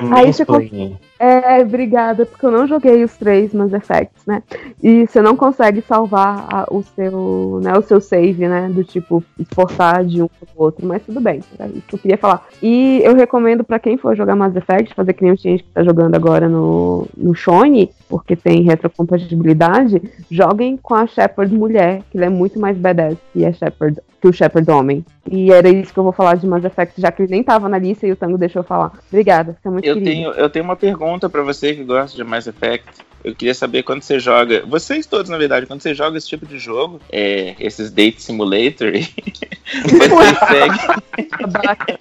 Eu 0.00 0.12
Aí. 0.14 0.96
É, 1.18 1.60
obrigada, 1.62 2.26
porque 2.26 2.44
eu 2.44 2.50
não 2.50 2.66
joguei 2.66 3.04
os 3.04 3.16
três 3.16 3.54
Mass 3.54 3.72
Effects, 3.72 4.26
né? 4.26 4.42
E 4.82 5.06
você 5.06 5.22
não 5.22 5.36
consegue 5.36 5.80
salvar 5.80 6.48
a- 6.52 6.66
o 6.68 6.82
seu, 6.82 7.60
né, 7.62 7.72
o 7.78 7.82
seu 7.82 8.00
save, 8.00 8.48
né? 8.48 8.68
Do 8.68 8.82
tipo, 8.82 9.22
exportar 9.38 10.04
de 10.04 10.20
um 10.20 10.26
pro 10.26 10.48
outro, 10.56 10.84
mas 10.84 11.00
tudo 11.04 11.20
bem, 11.20 11.40
era 11.56 11.68
isso 11.70 11.82
que 11.86 11.94
eu 11.94 11.98
queria 12.00 12.18
falar. 12.18 12.44
E 12.60 13.00
eu 13.04 13.14
recomendo 13.14 13.62
pra 13.62 13.78
quem 13.78 13.96
for 13.96 14.16
jogar 14.16 14.34
Mass 14.34 14.56
Effect, 14.56 14.94
fazer 14.94 15.12
que 15.12 15.22
nem 15.22 15.32
o 15.32 15.36
gente 15.36 15.62
que 15.62 15.70
tá 15.70 15.84
jogando 15.84 16.16
agora 16.16 16.48
no, 16.48 17.06
no 17.16 17.34
Shone, 17.34 17.92
porque 18.08 18.34
tem 18.34 18.62
retrocompatibilidade, 18.62 20.02
joguem 20.30 20.76
com 20.76 20.94
a 20.94 21.06
Shepard 21.06 21.54
mulher, 21.54 22.02
que 22.10 22.16
ela 22.18 22.26
é 22.26 22.30
muito 22.30 22.58
mais 22.58 22.76
badass 22.76 23.16
que, 23.32 23.44
a 23.44 23.52
Shepard, 23.52 24.00
que 24.20 24.28
o 24.28 24.32
Shepard 24.32 24.68
homem. 24.70 25.04
E 25.30 25.52
era 25.52 25.68
isso 25.68 25.92
que 25.92 25.98
eu 25.98 26.04
vou 26.04 26.12
falar 26.12 26.34
de 26.34 26.46
Mass 26.46 26.64
Effect, 26.64 27.00
já 27.00 27.12
que 27.12 27.22
ele 27.22 27.30
nem 27.30 27.42
tava 27.44 27.68
na 27.68 27.78
lista 27.78 28.06
e 28.06 28.12
o 28.12 28.16
Tango 28.16 28.36
deixou 28.36 28.60
eu 28.60 28.66
falar. 28.66 28.92
Obrigada, 29.08 29.51
você 29.52 29.68
é 29.68 29.70
muito 29.70 29.84
Eu 29.84 29.94
querido. 29.94 30.10
tenho, 30.10 30.30
eu 30.32 30.50
tenho 30.50 30.64
uma 30.64 30.76
pergunta 30.76 31.28
pra 31.28 31.42
você 31.42 31.74
que 31.74 31.84
gosta 31.84 32.16
de 32.16 32.24
Mass 32.24 32.46
Effect. 32.46 32.86
Eu 33.24 33.34
queria 33.34 33.54
saber 33.54 33.84
quando 33.84 34.02
você 34.02 34.18
joga, 34.18 34.64
vocês 34.66 35.06
todos 35.06 35.30
na 35.30 35.38
verdade, 35.38 35.66
quando 35.66 35.80
você 35.80 35.94
joga 35.94 36.18
esse 36.18 36.26
tipo 36.28 36.44
de 36.44 36.58
jogo, 36.58 37.00
é, 37.10 37.54
esses 37.60 37.90
Date 37.90 38.20
Simulator, 38.20 38.90
você 39.86 40.34
segue, 40.48 41.98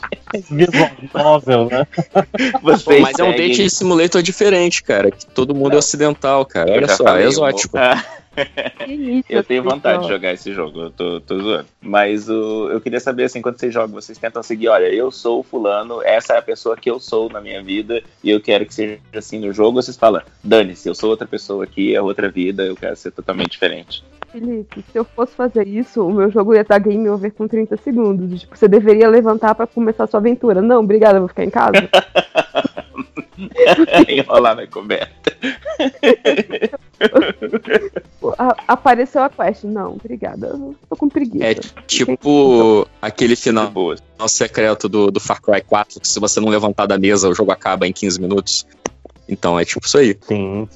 Visual 0.49 0.89
novel, 1.13 1.67
né? 1.69 1.87
Vocês 2.63 2.83
Pô, 2.83 2.99
mas 3.01 3.19
é 3.19 3.23
um 3.23 3.35
date 3.35 3.69
simulator 3.69 4.21
diferente, 4.21 4.81
cara. 4.81 5.11
Que 5.11 5.25
todo 5.25 5.53
mundo 5.53 5.73
é 5.73 5.77
ocidental, 5.77 6.45
cara. 6.45 6.69
Eu 6.69 6.77
Olha 6.77 6.87
só, 6.87 7.03
falei, 7.03 7.25
é 7.25 7.27
exótico. 7.27 7.77
Ah. 7.77 8.03
Eu 9.29 9.43
tenho 9.43 9.63
vontade 9.63 10.03
de 10.03 10.09
jogar 10.09 10.33
esse 10.33 10.53
jogo, 10.53 10.81
eu 10.81 10.91
tô, 10.91 11.21
tô 11.21 11.39
zoando. 11.39 11.65
Mas 11.81 12.29
o, 12.29 12.69
eu 12.69 12.81
queria 12.81 12.99
saber, 12.99 13.25
assim, 13.25 13.41
quando 13.41 13.57
vocês 13.57 13.73
jogam, 13.73 13.93
vocês 13.93 14.17
tentam 14.17 14.41
seguir, 14.41 14.69
olha, 14.69 14.87
eu 14.87 15.11
sou 15.11 15.39
o 15.39 15.43
fulano, 15.43 16.01
essa 16.03 16.33
é 16.33 16.37
a 16.37 16.41
pessoa 16.41 16.75
que 16.75 16.89
eu 16.89 16.99
sou 16.99 17.29
na 17.29 17.41
minha 17.41 17.61
vida, 17.61 18.01
e 18.23 18.29
eu 18.29 18.41
quero 18.41 18.65
que 18.65 18.73
seja 18.73 18.99
assim 19.15 19.39
no 19.39 19.53
jogo, 19.53 19.81
vocês 19.81 19.97
falam, 19.97 20.21
dane-se, 20.43 20.87
eu 20.87 20.95
sou 20.95 21.09
outra 21.09 21.27
pessoa 21.27 21.63
aqui, 21.63 21.95
é 21.95 22.01
outra 22.01 22.29
vida, 22.29 22.63
eu 22.63 22.75
quero 22.75 22.95
ser 22.95 23.11
totalmente 23.11 23.51
diferente. 23.51 24.03
Felipe, 24.31 24.83
se 24.89 24.97
eu 24.97 25.03
fosse 25.03 25.35
fazer 25.35 25.67
isso, 25.67 26.05
o 26.05 26.13
meu 26.13 26.31
jogo 26.31 26.53
ia 26.53 26.61
estar 26.61 26.79
game 26.79 27.09
over 27.09 27.31
com 27.33 27.47
30 27.47 27.75
segundos. 27.77 28.39
Tipo, 28.39 28.57
você 28.57 28.67
deveria 28.67 29.09
levantar 29.09 29.53
pra 29.53 29.67
começar 29.67 30.05
a 30.05 30.07
sua 30.07 30.21
aventura. 30.21 30.61
Não, 30.61 30.79
obrigada, 30.79 31.17
eu 31.17 31.21
vou 31.21 31.27
ficar 31.27 31.43
em 31.43 31.49
casa. 31.49 31.73
Enrolar 34.07 34.55
na 34.55 34.67
coberta. 34.67 35.35
A- 38.37 38.55
apareceu 38.67 39.23
a 39.23 39.29
quest. 39.29 39.63
Não, 39.63 39.93
obrigada. 39.93 40.47
Eu 40.47 40.75
tô 40.89 40.95
com 40.95 41.09
preguiça. 41.09 41.45
É 41.45 41.53
tipo 41.87 42.87
aquele 43.01 43.35
final 43.35 43.71
secreto 44.27 44.87
do, 44.87 45.11
do 45.11 45.19
Far 45.19 45.41
Cry 45.41 45.61
4, 45.61 45.99
que 45.99 46.07
se 46.07 46.19
você 46.19 46.39
não 46.39 46.49
levantar 46.49 46.85
da 46.85 46.97
mesa, 46.97 47.29
o 47.29 47.33
jogo 47.35 47.51
acaba 47.51 47.87
em 47.87 47.93
15 47.93 48.21
minutos. 48.21 48.65
Então 49.27 49.59
é 49.59 49.63
tipo 49.65 49.85
isso 49.85 49.97
aí. 49.97 50.17
Sim. 50.21 50.67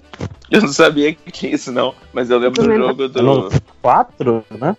Eu 0.49 0.61
não 0.61 0.69
sabia 0.69 1.13
que 1.13 1.31
tinha 1.31 1.53
isso, 1.53 1.71
não. 1.71 1.93
Mas 2.13 2.29
eu 2.29 2.37
lembro 2.39 2.63
do 2.63 2.73
jogo 2.75 3.07
do. 3.09 3.21
No 3.23 3.49
4, 3.81 4.45
né? 4.51 4.77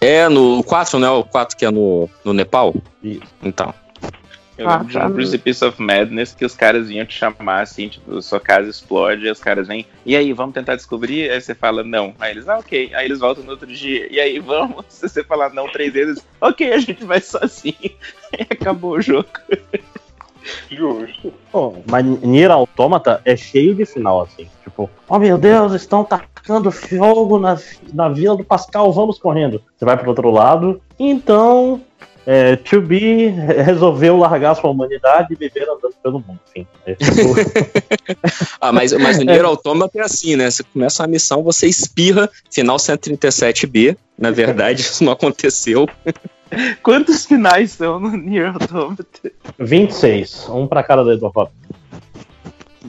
É, 0.00 0.28
no 0.28 0.62
4, 0.62 0.98
né? 0.98 1.10
O 1.10 1.24
4 1.24 1.56
que 1.56 1.66
é 1.66 1.70
no, 1.70 2.08
no 2.24 2.32
Nepal? 2.32 2.74
Então. 3.42 3.74
Eu 4.58 4.84
de 4.84 4.98
um 4.98 5.12
Precipice 5.12 5.64
of 5.64 5.80
Madness 5.80 6.34
que 6.34 6.44
os 6.44 6.54
caras 6.54 6.88
vinham 6.88 7.06
te 7.06 7.14
chamar 7.14 7.62
assim, 7.62 7.88
tipo, 7.88 8.20
sua 8.20 8.40
casa 8.40 8.68
explode, 8.68 9.24
aí 9.24 9.30
os 9.30 9.38
caras 9.38 9.68
vêm, 9.68 9.86
e 10.04 10.16
aí, 10.16 10.32
vamos 10.32 10.52
tentar 10.52 10.74
descobrir? 10.74 11.30
Aí 11.30 11.40
você 11.40 11.54
fala 11.54 11.84
não. 11.84 12.12
Aí 12.18 12.32
eles, 12.32 12.48
ah, 12.48 12.58
ok. 12.58 12.90
Aí 12.92 13.06
eles 13.06 13.20
voltam 13.20 13.44
no 13.44 13.52
outro 13.52 13.68
dia, 13.68 14.12
e 14.12 14.18
aí, 14.18 14.40
vamos? 14.40 14.84
Se 14.90 15.08
você 15.08 15.22
falar 15.22 15.54
não 15.54 15.68
três 15.68 15.92
vezes, 15.92 16.26
ok, 16.40 16.72
a 16.72 16.78
gente 16.78 17.04
vai 17.04 17.20
sozinho. 17.20 17.74
Aí 18.36 18.46
acabou 18.50 18.96
o 18.96 19.00
jogo. 19.00 19.28
Justo. 20.70 21.32
Pô, 21.52 21.76
mas 21.86 22.04
Nier 22.04 22.50
Automata 22.50 23.20
é 23.24 23.36
cheio 23.36 23.74
de 23.74 23.86
final, 23.86 24.22
assim. 24.22 24.48
Tipo, 24.64 24.90
oh 25.08 25.18
meu 25.18 25.38
Deus, 25.38 25.72
estão 25.72 26.04
tacando 26.04 26.70
fogo 26.70 27.38
na, 27.38 27.58
na 27.92 28.08
vila 28.08 28.36
do 28.36 28.44
Pascal, 28.44 28.92
vamos 28.92 29.18
correndo. 29.18 29.62
Você 29.76 29.84
vai 29.84 29.96
pro 29.96 30.08
outro 30.08 30.30
lado. 30.30 30.80
Então, 30.98 31.80
é, 32.30 32.56
To 32.56 32.82
Be 32.82 33.28
resolveu 33.64 34.18
largar 34.18 34.54
sua 34.54 34.68
humanidade 34.68 35.32
e 35.32 35.34
viver 35.34 35.62
andando 35.62 35.94
pelo 36.02 36.20
mundo. 36.20 36.38
Enfim, 36.54 36.66
é, 36.84 36.94
tipo, 36.94 37.34
Ah, 38.60 38.70
mas, 38.70 38.92
mas 38.92 39.18
o 39.18 39.24
Nier 39.24 39.46
Automata 39.46 39.98
é 39.98 40.02
assim, 40.02 40.36
né? 40.36 40.50
Você 40.50 40.62
começa 40.62 41.02
a 41.02 41.06
missão, 41.06 41.42
você 41.42 41.66
espirra, 41.66 42.28
final 42.50 42.76
137B. 42.76 43.96
Na 44.18 44.30
verdade, 44.30 44.82
isso 44.82 45.02
não 45.02 45.12
aconteceu. 45.12 45.88
Quantos 46.82 47.24
finais 47.24 47.72
são 47.72 47.98
no 47.98 48.14
Nier 48.14 48.52
Automata? 48.52 49.06
26, 49.58 50.50
um 50.50 50.66
pra 50.66 50.82
cada 50.82 51.02
dedo 51.04 51.20
do. 51.20 51.50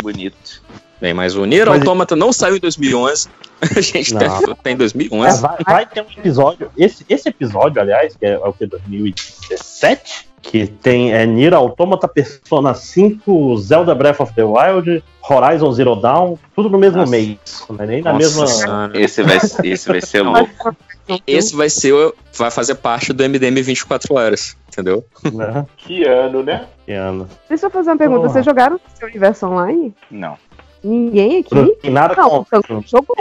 Bonito. 0.03 0.61
Bem, 1.01 1.13
mas 1.13 1.35
o 1.35 1.45
Nier 1.45 1.67
Mas- 1.67 1.79
Automata 1.79 2.15
não 2.15 2.31
saiu 2.33 2.57
em 2.57 2.59
2011. 2.59 3.27
A 3.75 3.81
gente 3.81 4.13
Não. 4.13 4.19
tá, 4.21 4.55
tá 4.63 4.69
em 4.71 4.73
É, 4.73 4.77
2011. 4.77 5.41
vai, 5.41 5.57
vai 5.65 5.85
ter 5.85 6.01
um 6.01 6.05
episódio. 6.17 6.71
Esse, 6.77 7.05
esse 7.09 7.27
episódio, 7.29 7.81
aliás, 7.81 8.15
que 8.15 8.25
é, 8.25 8.37
o 8.37 8.53
que? 8.53 8.65
2017? 8.65 10.29
Que 10.41 10.65
tem 10.67 11.11
é, 11.13 11.25
Nier 11.25 11.53
Automata, 11.53 12.07
Persona 12.07 12.73
5, 12.73 13.57
Zelda 13.57 13.93
Breath 13.93 14.21
of 14.21 14.33
the 14.33 14.43
Wild, 14.43 15.03
Horizon 15.29 15.71
Zero 15.73 15.95
Dawn, 15.97 16.37
tudo 16.55 16.69
no 16.69 16.77
mesmo 16.77 16.99
Nossa. 16.99 17.11
mês. 17.11 17.37
Não 17.69 17.83
é 17.83 17.85
nem 17.85 18.01
na 18.01 18.13
Nossa 18.13 18.39
mesma. 18.41 18.91
Esse 18.93 19.21
vai, 19.21 19.37
esse 19.65 19.87
vai 19.89 20.01
ser 20.01 20.21
louco. 20.21 20.75
Esse 21.27 21.55
vai 21.55 21.69
ser, 21.69 21.91
o- 21.93 22.13
vai 22.37 22.49
fazer 22.51 22.75
parte 22.75 23.11
do 23.11 23.23
MDM 23.23 23.61
24 23.61 24.15
horas, 24.15 24.55
entendeu? 24.69 25.03
Né? 25.33 25.65
Que 25.75 26.05
ano, 26.05 26.43
né? 26.43 26.67
Que 26.85 26.93
ano. 26.93 27.27
Deixa 27.49 27.65
eu 27.65 27.69
fazer 27.71 27.89
uma 27.89 27.97
pergunta. 27.97 28.21
Porra. 28.21 28.33
Vocês 28.33 28.45
jogaram 28.45 28.79
esse 28.95 29.03
universo 29.03 29.45
online? 29.47 29.93
Não. 30.09 30.37
Ninguém 30.83 31.39
aqui? 31.39 31.53
Não 31.55 31.75
tem 31.75 31.91
nada 31.91 32.15
Não, 32.15 32.29
contra. 32.29 32.59
o 32.59 32.63
Tanco 32.63 32.87
jogou. 32.87 33.15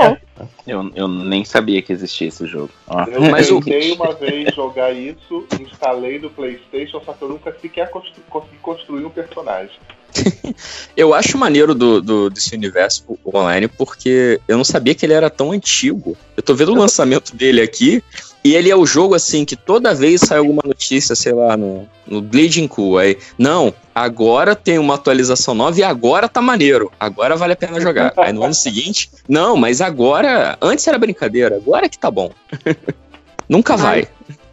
Eu, 0.66 0.90
eu 0.94 1.08
nem 1.08 1.44
sabia 1.44 1.82
que 1.82 1.92
existia 1.92 2.28
esse 2.28 2.46
jogo. 2.46 2.70
Ó. 2.86 3.04
Eu 3.04 3.22
Mas 3.30 3.50
o- 3.50 3.60
tentei 3.60 3.92
uma 3.92 4.12
vez 4.14 4.54
jogar 4.54 4.92
isso, 4.92 5.44
instalei 5.60 6.18
no 6.18 6.30
Playstation, 6.30 7.00
só 7.04 7.12
que 7.12 7.22
eu 7.22 7.28
nunca 7.30 7.52
sequer 7.60 7.90
constru- 7.90 8.22
consegui 8.30 8.56
construir 8.58 9.04
um 9.04 9.10
personagem. 9.10 9.76
Eu 10.96 11.14
acho 11.14 11.38
maneiro 11.38 11.74
do, 11.74 12.00
do- 12.00 12.30
desse 12.30 12.54
universo 12.54 13.04
online 13.26 13.68
porque 13.68 14.40
eu 14.48 14.56
não 14.56 14.64
sabia 14.64 14.94
que 14.94 15.04
ele 15.06 15.12
era 15.12 15.30
tão 15.30 15.52
antigo. 15.52 16.16
Eu 16.36 16.42
tô 16.42 16.54
vendo 16.54 16.72
o 16.72 16.78
lançamento 16.78 17.36
dele 17.36 17.60
aqui 17.60 18.02
e 18.42 18.54
ele 18.54 18.70
é 18.70 18.76
o 18.76 18.86
jogo 18.86 19.14
assim 19.14 19.44
que 19.44 19.54
toda 19.54 19.94
vez 19.94 20.20
sai 20.22 20.38
alguma 20.38 20.62
notícia, 20.64 21.14
sei 21.14 21.32
lá, 21.32 21.56
no, 21.56 21.88
no 22.06 22.20
Bleeding 22.20 22.66
Cool. 22.66 22.98
Aí, 22.98 23.18
não, 23.38 23.72
agora 23.94 24.56
tem 24.56 24.78
uma 24.78 24.94
atualização 24.94 25.54
nova 25.54 25.78
e 25.78 25.82
agora 25.84 26.28
tá 26.28 26.40
maneiro. 26.40 26.90
Agora 26.98 27.36
vale 27.36 27.52
a 27.52 27.56
pena 27.56 27.80
jogar. 27.80 28.12
Aí 28.16 28.32
no 28.32 28.42
ano 28.42 28.54
seguinte, 28.54 29.10
não, 29.28 29.56
mas 29.56 29.80
agora. 29.80 30.56
Antes 30.60 30.86
era 30.86 30.98
brincadeira, 30.98 31.56
agora 31.56 31.88
que 31.88 31.98
tá 31.98 32.10
bom. 32.10 32.30
Nunca 33.48 33.76
vai. 33.76 34.08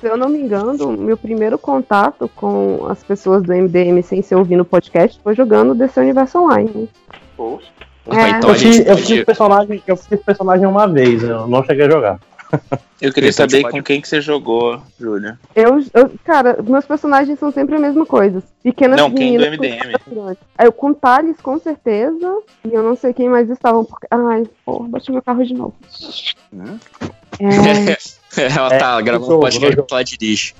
Se 0.05 0.11
eu 0.11 0.17
não 0.17 0.29
me 0.29 0.37
engano, 0.39 0.91
meu 0.91 1.17
primeiro 1.17 1.57
contato 1.57 2.29
com 2.35 2.85
as 2.87 3.03
pessoas 3.03 3.41
do 3.41 3.51
MDM 3.51 4.03
sem 4.03 4.21
ser 4.21 4.35
ouvindo 4.35 4.59
o 4.61 4.65
podcast 4.65 5.19
foi 5.23 5.33
jogando 5.33 5.73
desse 5.73 5.99
universo 5.99 6.37
online. 6.43 6.87
Poxa. 7.35 7.65
É. 8.11 8.29
então 8.37 8.51
Eu 8.51 8.55
fiz, 8.55 8.85
eu 8.85 8.97
fiz 8.99 9.23
personagem, 9.23 9.81
eu 9.87 9.97
fiz 9.97 10.19
personagem 10.21 10.67
uma 10.67 10.87
vez, 10.87 11.23
eu 11.23 11.47
não 11.47 11.63
cheguei 11.63 11.87
a 11.87 11.89
jogar. 11.89 12.19
Eu 13.01 13.11
queria 13.11 13.29
Então 13.31 13.49
saber 13.49 13.61
pode- 13.63 13.73
com 13.73 13.83
quem 13.83 13.99
que 13.99 14.07
você 14.07 14.21
jogou, 14.21 14.79
Júlia. 14.97 15.37
Eu, 15.53 15.83
eu- 15.93 16.11
cara, 16.23 16.57
meus 16.65 16.85
personagens 16.85 17.37
são 17.37 17.51
sempre 17.51 17.75
a 17.75 17.79
mesma 17.79 18.05
coisa. 18.05 18.41
Pequenas 18.63 18.97
Não, 18.97 19.11
quem 19.11 19.37
do 19.37 19.43
com 19.43 19.49
MDM? 19.51 20.37
Aí 20.57 20.65
eu 20.67 20.71
com 20.71 20.93
Thales, 20.93 21.35
com 21.41 21.59
certeza. 21.59 22.37
E 22.63 22.73
eu 22.73 22.81
não 22.81 22.95
sei 22.95 23.13
quem 23.13 23.27
mais 23.27 23.49
estavam. 23.49 23.83
Porque... 23.83 24.07
Ai, 24.09 24.43
porra, 24.63 24.87
bati 24.87 25.11
meu 25.11 25.21
carro 25.21 25.43
de 25.43 25.53
novo. 25.53 25.73
Hum? 26.53 26.77
É, 27.41 27.97
Ela 28.57 28.73
É, 28.73 28.77
tá 28.77 29.01
gravando 29.01 29.31
eu 29.31 29.37
um 29.37 29.39
podcast 29.39 29.77
eu- 29.77 29.83
que 29.83 29.93
ela 29.93 30.03
dirige. 30.03 30.53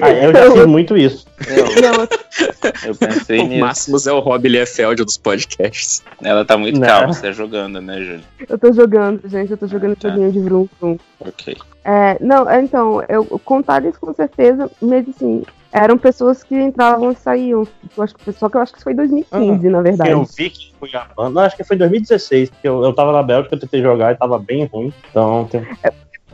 Ah, 0.00 0.10
eu 0.10 0.32
já 0.32 0.50
fiz 0.52 0.66
muito 0.66 0.96
isso. 0.96 1.26
Eu, 1.46 1.64
não, 1.82 2.08
eu 2.88 2.94
pensei 2.94 3.40
O 3.40 3.44
nisso. 3.48 3.60
Máximos 3.60 4.06
é 4.06 4.12
o 4.12 4.20
Rob 4.20 4.48
Liefeld 4.48 5.04
dos 5.04 5.18
podcasts. 5.18 6.02
Ela 6.22 6.44
tá 6.44 6.56
muito 6.56 6.80
calma, 6.80 7.12
você 7.12 7.22
tá 7.22 7.32
jogando, 7.32 7.80
né, 7.80 7.98
Júlia? 7.98 8.20
eu 8.48 8.58
tô 8.58 8.72
jogando, 8.72 9.28
gente. 9.28 9.50
Eu 9.50 9.56
tô 9.56 9.66
jogando 9.66 9.96
Tá. 9.96 10.08
joguinho 10.08 10.32
de 10.32 10.40
Vroom 10.40 10.68
Vroom. 10.80 10.98
Ok. 11.20 11.56
É, 11.84 12.16
não, 12.20 12.48
é, 12.48 12.62
então, 12.62 13.02
eu 13.08 13.24
com 13.44 13.60
Thales 13.62 13.96
com 13.98 14.14
certeza, 14.14 14.70
mas 14.80 15.04
assim, 15.08 15.42
eram 15.72 15.98
pessoas 15.98 16.42
que 16.44 16.54
entravam 16.54 17.10
e 17.10 17.16
saíam. 17.16 17.66
Eu 17.96 18.02
acho 18.04 18.14
que, 18.14 18.32
só 18.32 18.48
que 18.48 18.56
eu 18.56 18.60
acho 18.60 18.72
que 18.72 18.78
isso 18.78 18.84
foi 18.84 18.92
em 18.92 18.96
2015, 18.96 19.68
na 19.68 19.82
verdade. 19.82 20.10
Eu 20.10 20.24
vi 20.24 20.48
que 20.50 20.72
foi 20.78 20.90
a 20.94 21.06
banda, 21.16 21.40
acho 21.44 21.56
que 21.56 21.64
foi 21.64 21.74
em 21.76 21.80
2016, 21.80 22.50
porque 22.50 22.68
eu, 22.68 22.82
eu 22.84 22.92
tava 22.94 23.12
na 23.12 23.22
Bélgica, 23.22 23.54
eu 23.54 23.58
tentei 23.60 23.82
jogar 23.82 24.12
e 24.12 24.16
tava 24.16 24.38
bem 24.38 24.64
ruim. 24.66 24.92
Então, 25.10 25.46
tem... 25.50 25.66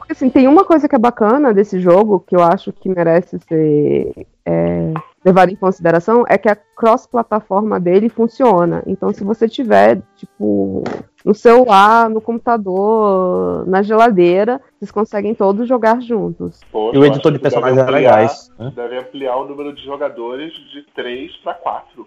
Porque 0.09 0.25
assim, 0.25 0.31
tem 0.31 0.49
uma 0.49 0.65
coisa 0.65 0.89
que 0.89 0.95
é 0.97 0.99
bacana 0.99 1.53
desse 1.53 1.79
jogo, 1.79 2.25
que 2.27 2.35
eu 2.35 2.43
acho 2.43 2.73
que 2.73 2.89
merece 2.89 3.39
ser 3.47 4.27
é, 4.47 4.95
levado 5.23 5.51
em 5.53 5.55
consideração, 5.57 6.25
é 6.27 6.39
que 6.39 6.49
a 6.49 6.57
cross-plataforma 6.57 7.79
dele 7.79 8.09
funciona. 8.09 8.83
Então, 8.87 9.13
se 9.13 9.23
você 9.23 9.47
tiver, 9.47 10.01
tipo, 10.17 10.83
no 11.23 11.35
celular, 11.35 12.09
no 12.09 12.23
computador, 12.23 13.67
na 13.69 13.83
geladeira, 13.83 14.59
vocês 14.79 14.91
conseguem 14.91 15.35
todos 15.35 15.69
jogar 15.69 16.01
juntos. 16.01 16.59
Poxa, 16.73 16.97
E 16.97 16.99
o 16.99 17.05
editor 17.05 17.31
de 17.33 17.39
personagens 17.39 17.77
é 17.77 17.83
ampliar- 17.83 18.01
legais, 18.01 18.51
né? 18.59 18.73
Deve 18.75 18.99
ampliar 19.01 19.37
o 19.37 19.47
número 19.47 19.75
de 19.75 19.85
jogadores 19.85 20.55
de 20.73 20.87
3 20.95 21.37
para 21.45 21.53
4. 21.53 22.07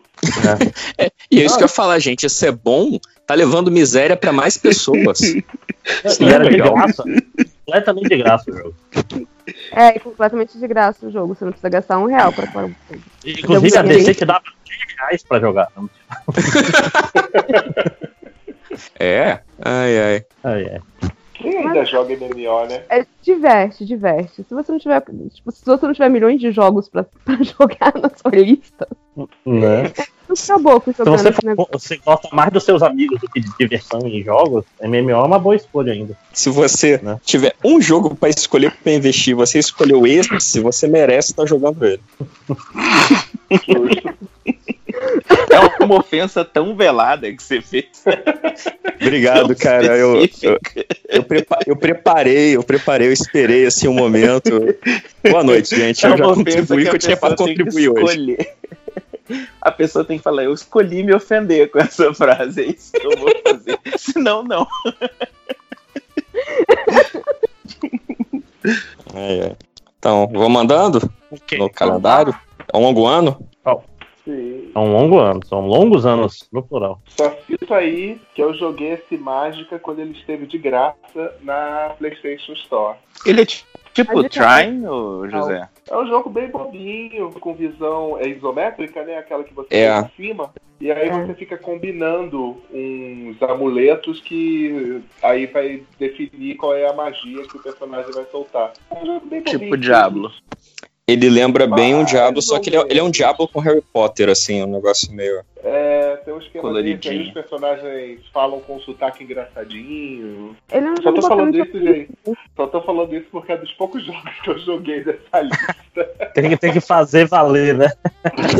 E 1.29 1.39
é 1.39 1.45
isso 1.45 1.55
que 1.55 1.63
eu 1.63 1.69
falar, 1.69 1.99
gente. 1.99 2.25
Isso 2.25 2.43
é 2.47 2.51
bom, 2.51 2.97
tá 3.27 3.35
levando 3.35 3.69
miséria 3.69 4.17
pra 4.17 4.33
mais 4.33 4.57
pessoas. 4.57 5.19
Isso 6.05 6.23
E 6.23 6.25
é 6.27 6.31
era 6.31 6.43
de 6.43 6.49
legal. 6.51 6.73
graça. 6.73 7.03
Completamente 7.65 8.09
de 8.09 8.17
graça 8.17 8.51
o 8.51 8.53
jogo. 8.53 8.75
É, 9.71 9.87
é 9.87 9.99
completamente 9.99 10.57
de 10.57 10.67
graça 10.67 11.05
o 11.05 11.11
jogo, 11.11 11.35
você 11.35 11.45
não 11.45 11.51
precisa 11.51 11.69
gastar 11.69 11.97
um 11.99 12.05
real 12.05 12.31
pra 12.33 12.47
para 12.47 12.69
Inclusive, 13.25 13.77
a 13.77 13.81
DC 13.81 14.15
te 14.15 14.25
dava 14.25 14.43
10 14.67 14.79
reais 14.99 15.23
pra 15.23 15.39
jogar. 15.39 15.67
É? 18.99 19.39
Ai, 19.63 19.99
ai. 19.99 20.25
Ai, 20.43 20.63
é. 20.63 20.79
Quem 21.41 21.57
ainda 21.57 21.85
joga 21.85 22.15
MMO, 22.15 22.65
né? 22.67 22.83
É, 22.89 23.05
diverte, 23.21 23.85
diverte. 23.85 24.43
Se 24.47 24.53
você 24.53 24.71
não 24.71 24.79
tiver, 24.79 25.01
tipo, 25.33 25.51
se 25.51 25.65
você 25.65 25.85
não 25.85 25.93
tiver 25.93 26.09
milhões 26.09 26.39
de 26.39 26.51
jogos 26.51 26.87
pra, 26.89 27.03
pra 27.25 27.37
jogar 27.41 27.93
na 27.95 28.09
sua 28.15 28.31
lista, 28.31 28.87
Né? 29.45 29.91
não 30.29 30.35
acabou 30.41 30.79
com 30.79 30.93
Se 30.93 31.03
você, 31.03 31.31
for- 31.33 31.67
você 31.73 31.97
gosta 31.97 32.29
mais 32.31 32.51
dos 32.53 32.63
seus 32.63 32.81
amigos 32.81 33.19
do 33.19 33.27
que 33.29 33.41
de 33.41 33.49
diversão 33.59 33.99
em 34.07 34.23
jogos, 34.23 34.63
MMO 34.81 35.09
é 35.11 35.17
uma 35.25 35.37
boa 35.39 35.55
escolha 35.55 35.91
ainda. 35.91 36.15
Se 36.31 36.49
você 36.49 36.97
Né? 37.03 37.19
tiver 37.23 37.53
um 37.63 37.81
jogo 37.81 38.15
pra 38.15 38.29
escolher 38.29 38.71
pra 38.81 38.93
investir, 38.93 39.35
você 39.35 39.59
escolheu 39.59 40.07
esse, 40.07 40.39
se 40.39 40.59
você 40.61 40.87
merece 40.87 41.31
estar 41.31 41.45
jogando 41.45 41.85
ele. 41.85 42.01
É 45.51 45.83
uma 45.83 45.95
ofensa 45.99 46.45
tão 46.45 46.75
velada 46.75 47.31
que 47.31 47.41
você 47.43 47.61
fez. 47.61 47.85
Obrigado, 49.01 49.55
cara. 49.55 49.97
Eu, 49.97 50.23
eu, 50.41 50.59
eu, 51.09 51.23
prepa- 51.23 51.59
eu 51.67 51.75
preparei, 51.75 52.55
eu 52.55 52.63
preparei, 52.63 53.07
eu 53.07 53.13
esperei 53.13 53.65
assim 53.65 53.87
um 53.87 53.93
momento. 53.93 54.49
Boa 55.29 55.43
noite, 55.43 55.75
gente. 55.75 56.05
Eu 56.05 56.13
É 56.13 56.17
já 56.17 56.23
uma 56.25 56.31
ofensa 56.33 56.57
contribuí 56.59 56.83
que 56.83 56.89
que 56.89 56.89
a 56.89 56.93
eu 56.95 56.99
tinha 56.99 57.17
pra 57.17 57.29
pessoa 57.31 57.47
tem 57.47 57.55
que 57.57 57.63
contribuir 57.63 57.89
hoje. 57.89 58.03
escolher. 58.05 58.53
A 59.61 59.71
pessoa 59.71 60.03
tem 60.03 60.17
que 60.17 60.23
falar, 60.23 60.43
eu 60.43 60.53
escolhi 60.53 61.03
me 61.03 61.13
ofender 61.13 61.69
com 61.71 61.79
essa 61.79 62.13
frase, 62.13 62.61
é 62.61 62.65
isso 62.65 62.91
que 62.91 63.05
eu 63.07 63.17
vou 63.17 63.33
fazer. 63.45 63.79
Senão, 63.97 64.43
não. 64.43 64.67
Ai, 69.13 69.41
ai. 69.41 69.55
Então, 69.97 70.27
vou 70.27 70.49
mandando 70.49 71.11
no 71.57 71.69
calendário. 71.69 72.35
É 72.73 72.77
um 72.77 72.81
longo 72.81 73.05
ano. 73.05 73.47
Sim. 74.25 74.71
É 74.73 74.79
um 74.79 74.91
longo 74.91 75.19
ano, 75.19 75.39
são 75.45 75.61
longos 75.65 76.05
anos 76.05 76.47
no 76.51 76.61
plural. 76.61 77.01
Só 77.07 77.35
cito 77.47 77.73
aí 77.73 78.19
que 78.35 78.41
eu 78.41 78.53
joguei 78.53 78.93
esse 78.93 79.17
Mágica 79.17 79.79
quando 79.79 79.99
ele 79.99 80.11
esteve 80.11 80.45
de 80.45 80.57
graça 80.57 81.35
na 81.41 81.95
PlayStation 81.97 82.53
Store. 82.53 82.97
Ele 83.25 83.41
é 83.41 83.45
tipo 83.45 83.71
Tipo 83.93 84.23
Trine, 84.29 84.87
ô 84.87 85.27
José? 85.27 85.67
É 85.89 85.97
um 85.97 86.07
jogo 86.07 86.29
bem 86.29 86.47
bobinho, 86.49 87.29
com 87.41 87.53
visão 87.53 88.17
é 88.17 88.25
isométrica, 88.29 89.03
né? 89.03 89.17
Aquela 89.17 89.43
que 89.43 89.53
você 89.53 89.67
É. 89.75 90.01
vê 90.01 90.07
em 90.07 90.27
cima. 90.27 90.53
E 90.79 90.89
aí 90.89 91.09
você 91.09 91.33
fica 91.35 91.57
combinando 91.57 92.55
uns 92.73 93.39
amuletos 93.43 94.21
que 94.21 95.01
aí 95.21 95.45
vai 95.45 95.83
definir 95.99 96.55
qual 96.55 96.73
é 96.73 96.87
a 96.89 96.93
magia 96.93 97.43
que 97.43 97.57
o 97.57 97.61
personagem 97.61 98.11
vai 98.13 98.25
soltar. 98.31 98.71
É 98.89 98.95
um 98.95 99.05
jogo 99.05 99.25
bem 99.27 99.41
Tipo 99.41 99.59
bobinho. 99.59 99.77
Diablo. 99.77 100.31
Ele 101.11 101.29
lembra 101.29 101.67
bem 101.67 101.95
um 101.95 102.01
Ah, 102.01 102.05
Diablo, 102.05 102.41
só 102.41 102.59
que 102.59 102.69
ele 102.69 102.77
é, 102.77 102.81
ele 102.89 102.99
é 102.99 103.03
um 103.03 103.11
Diablo 103.11 103.47
com 103.47 103.59
Harry 103.59 103.81
Potter, 103.93 104.29
assim, 104.29 104.63
um 104.63 104.67
negócio 104.67 105.11
meio. 105.13 105.41
É, 105.63 106.15
tem 106.25 106.33
um 106.33 106.39
esquema 106.39 106.61
Coloridinho. 106.63 107.13
aí 107.21 107.27
os 107.27 107.33
personagens 107.33 108.19
falam 108.33 108.59
com 108.61 108.79
sotaque 108.79 109.23
engraçadinho. 109.23 110.55
Ele 110.71 110.85
é 110.87 110.91
um 110.91 111.01
Só 111.01 111.11
tô 111.11 111.21
falando 111.21 111.51
bacana 111.57 111.65
disso, 111.65 111.79
gente. 111.85 112.09
Só 112.55 112.67
tô 112.67 112.81
falando 112.81 113.15
isso 113.15 113.27
porque 113.31 113.51
é 113.51 113.57
dos 113.57 113.71
poucos 113.73 114.03
jogos 114.05 114.31
que 114.43 114.49
eu 114.49 114.57
joguei 114.59 115.03
dessa 115.03 115.41
lista. 115.41 116.03
Tem 116.33 116.49
que, 116.49 116.57
tem 116.57 116.71
que 116.73 116.81
fazer 116.81 117.27
valer, 117.27 117.75
né? 117.77 117.91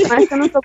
Mas 0.09 0.27
você 0.27 0.35
não 0.35 0.45
jogou 0.45 0.61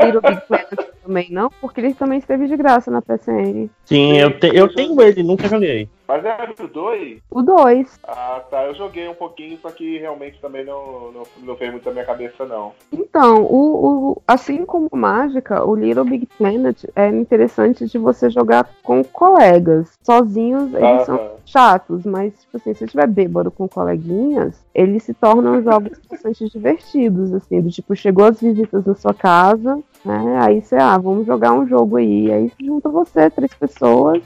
o 0.00 0.04
Little 0.04 0.20
Big 0.22 0.40
Planet 0.46 0.78
também, 1.04 1.26
não? 1.30 1.50
Porque 1.60 1.80
ele 1.80 1.94
também 1.94 2.18
esteve 2.18 2.46
de 2.46 2.56
graça 2.56 2.90
na 2.90 3.02
PCN. 3.02 3.68
Sim, 3.84 4.16
eu, 4.18 4.38
te- 4.38 4.50
eu 4.54 4.72
tenho 4.72 5.00
ele, 5.02 5.22
nunca 5.22 5.48
joguei. 5.48 5.88
Mas 6.10 6.24
era 6.24 6.52
o 6.60 6.66
2? 6.66 7.18
O 7.30 7.40
2. 7.40 8.00
Ah, 8.02 8.42
tá. 8.50 8.64
Eu 8.64 8.74
joguei 8.74 9.06
um 9.08 9.14
pouquinho, 9.14 9.56
só 9.62 9.70
que 9.70 9.96
realmente 9.98 10.40
também 10.40 10.64
não, 10.64 11.12
não, 11.12 11.22
não 11.44 11.56
fez 11.56 11.70
muito 11.70 11.88
a 11.88 11.92
minha 11.92 12.04
cabeça, 12.04 12.44
não. 12.44 12.72
Então, 12.92 13.44
o, 13.44 14.10
o- 14.10 14.22
assim 14.26 14.64
como 14.64 14.88
Mágica, 14.92 15.64
o 15.64 15.76
Little 15.76 16.04
Big 16.04 16.26
Planet 16.36 16.82
é 16.96 17.06
interessante 17.10 17.86
de 17.86 17.96
você 17.96 18.28
jogar 18.28 18.68
com 18.82 19.04
colegas. 19.04 19.92
Sozinhos, 20.02 20.74
eles 20.74 21.02
são 21.02 21.14
Aham. 21.14 21.30
chatos, 21.46 22.04
mas, 22.04 22.32
tipo 22.40 22.56
assim, 22.56 22.74
se 22.74 22.80
você 22.80 22.86
tiver 22.88 23.06
bêbado 23.06 23.52
com 23.52 23.68
coleguinhas, 23.68 24.60
eles 24.74 25.04
se 25.04 25.14
tornam 25.14 25.62
jogos 25.62 25.96
bastante 26.10 26.48
divertidos, 26.50 27.32
assim, 27.32 27.60
do 27.60 27.70
tipo, 27.70 27.94
chegou 27.94 28.24
as 28.24 28.40
visitas 28.40 28.84
na 28.84 28.96
sua 28.96 29.14
casa, 29.14 29.78
né? 30.04 30.40
Aí 30.42 30.60
você, 30.60 30.74
ah, 30.74 30.98
vamos 30.98 31.24
jogar 31.24 31.52
um 31.52 31.68
jogo 31.68 31.98
aí. 31.98 32.32
Aí 32.32 32.48
se 32.48 32.66
junta 32.66 32.88
você, 32.88 33.30
três 33.30 33.54
pessoas, 33.54 34.20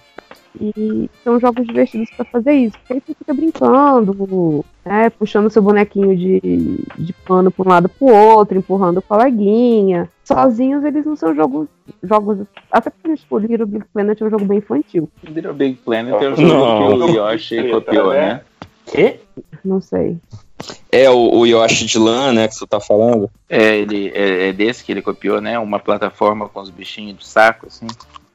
e 0.60 1.10
são 1.22 1.38
jogos 1.40 1.66
divertidos 1.66 2.10
pra 2.10 2.24
fazer 2.24 2.52
isso. 2.52 2.78
Porque 2.78 2.92
aí 2.94 3.02
você 3.04 3.14
fica 3.14 3.34
brincando, 3.34 4.64
né, 4.84 5.10
puxando 5.10 5.50
seu 5.50 5.62
bonequinho 5.62 6.16
de, 6.16 6.40
de 6.98 7.12
pano 7.26 7.50
pra 7.50 7.64
um 7.64 7.68
lado 7.68 7.88
pro 7.88 8.06
outro, 8.06 8.58
empurrando 8.58 8.98
o 8.98 9.02
coleguinha. 9.02 10.08
Sozinhos 10.24 10.84
eles 10.84 11.04
não 11.04 11.16
são 11.16 11.34
jogos. 11.34 11.68
jogos 12.02 12.38
até 12.70 12.90
porque 12.90 13.16
tipo, 13.16 13.36
o 13.36 13.38
Little 13.38 13.66
Big 13.66 13.84
Planet 13.92 14.20
é 14.20 14.24
um 14.24 14.30
jogo 14.30 14.44
bem 14.44 14.58
infantil. 14.58 15.08
Little 15.22 15.54
Big 15.54 15.74
Planet 15.84 16.14
é 16.22 16.28
o 16.28 16.40
Não. 16.40 16.90
jogo 16.90 17.06
que 17.06 17.12
o 17.12 17.30
Yoshi 17.30 17.70
copiou, 17.70 18.12
né? 18.12 18.40
Quê? 18.86 19.20
Não 19.64 19.80
sei. 19.80 20.18
É 20.90 21.10
o, 21.10 21.38
o 21.38 21.46
Yoshi 21.46 21.84
de 21.86 21.98
lã, 21.98 22.32
né, 22.32 22.46
que 22.48 22.54
você 22.54 22.66
tá 22.66 22.78
falando. 22.78 23.28
É, 23.48 23.76
ele, 23.76 24.12
é, 24.14 24.48
é 24.48 24.52
desse 24.52 24.84
que 24.84 24.92
ele 24.92 25.02
copiou, 25.02 25.40
né? 25.40 25.58
Uma 25.58 25.78
plataforma 25.78 26.48
com 26.48 26.60
os 26.60 26.70
bichinhos 26.70 27.18
de 27.18 27.26
saco, 27.26 27.66
assim. 27.66 27.86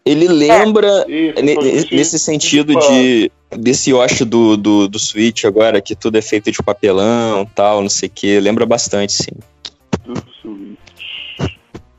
Ele 0.06 0.28
lembra, 0.28 1.04
foi 1.04 1.34
ne- 1.44 1.56
tipo- 1.56 1.96
nesse 1.96 2.18
sentido 2.18 2.74
de 2.80 3.32
desse 3.52 3.92
Yoshi 3.92 4.26
do, 4.26 4.56
do, 4.56 4.88
do 4.88 5.00
Switch 5.00 5.44
agora, 5.44 5.82
que 5.82 5.96
tudo 5.96 6.18
é 6.18 6.22
feito 6.22 6.52
de 6.52 6.58
papelão 6.64 7.46
tal, 7.46 7.82
não 7.82 7.90
sei 7.90 8.08
o 8.08 8.12
que. 8.12 8.40
Lembra 8.40 8.66
bastante, 8.66 9.14
sim. 9.14 9.32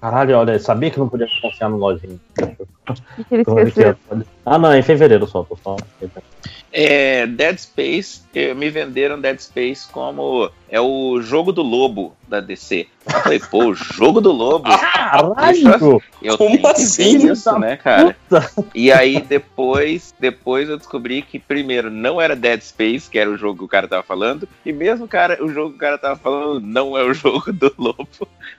Caralho, 0.01 0.37
olha, 0.39 0.53
eu 0.53 0.61
sabia 0.61 0.91
que 0.91 0.99
não 0.99 1.09
podia 1.09 1.27
confiar 1.43 1.69
no 1.69 1.77
lojinho. 1.77 2.19
Ele 3.31 3.43
esqueceu? 3.43 3.97
ó. 4.11 4.17
Ah, 4.45 4.59
não, 4.59 4.73
é 4.73 4.79
em 4.79 4.83
fevereiro 4.83 5.27
só, 5.27 5.43
tô 5.43 5.57
só. 5.63 5.77
É, 6.73 7.27
Dead 7.27 7.59
Space, 7.59 8.23
eh, 8.35 8.55
me 8.55 8.71
venderam 8.71 9.21
Dead 9.21 9.39
Space 9.41 9.89
como 9.91 10.51
é 10.69 10.81
o 10.81 11.21
jogo 11.21 11.53
do 11.53 11.63
lobo 11.63 12.15
da 12.29 12.41
DC. 12.41 12.87
Eu 13.07 13.21
falei, 13.21 13.41
pô, 13.41 13.65
o 13.71 13.75
jogo 13.75 14.21
do 14.21 14.31
lobo. 14.31 14.71
Caralho! 14.79 16.01
Eu 16.23 16.39
Como 16.39 16.51
tenho 16.51 16.75
que 16.75 16.83
assim? 16.83 17.19
ver 17.19 17.33
isso, 17.33 17.59
né, 17.59 17.77
cara? 17.77 18.17
Puta. 18.29 18.51
E 18.73 18.93
aí 18.93 19.21
depois, 19.21 20.15
depois 20.21 20.69
eu 20.69 20.77
descobri 20.77 21.23
que 21.23 21.39
primeiro 21.41 21.91
não 21.91 22.21
era 22.21 22.37
Dead 22.37 22.61
Space, 22.61 23.11
que 23.11 23.19
era 23.19 23.29
o 23.29 23.37
jogo 23.37 23.59
que 23.59 23.65
o 23.65 23.69
cara 23.69 23.89
tava 23.89 24.03
falando, 24.05 24.49
e 24.65 24.73
mesmo 24.73 25.07
o 25.07 25.09
cara, 25.09 25.43
o 25.43 25.49
jogo 25.49 25.71
que 25.71 25.77
o 25.77 25.81
cara 25.81 25.99
tava 25.99 26.17
falando 26.17 26.61
não 26.61 26.97
é 26.97 27.03
o 27.03 27.13
jogo 27.15 27.53
do 27.53 27.75
lobo. 27.77 28.07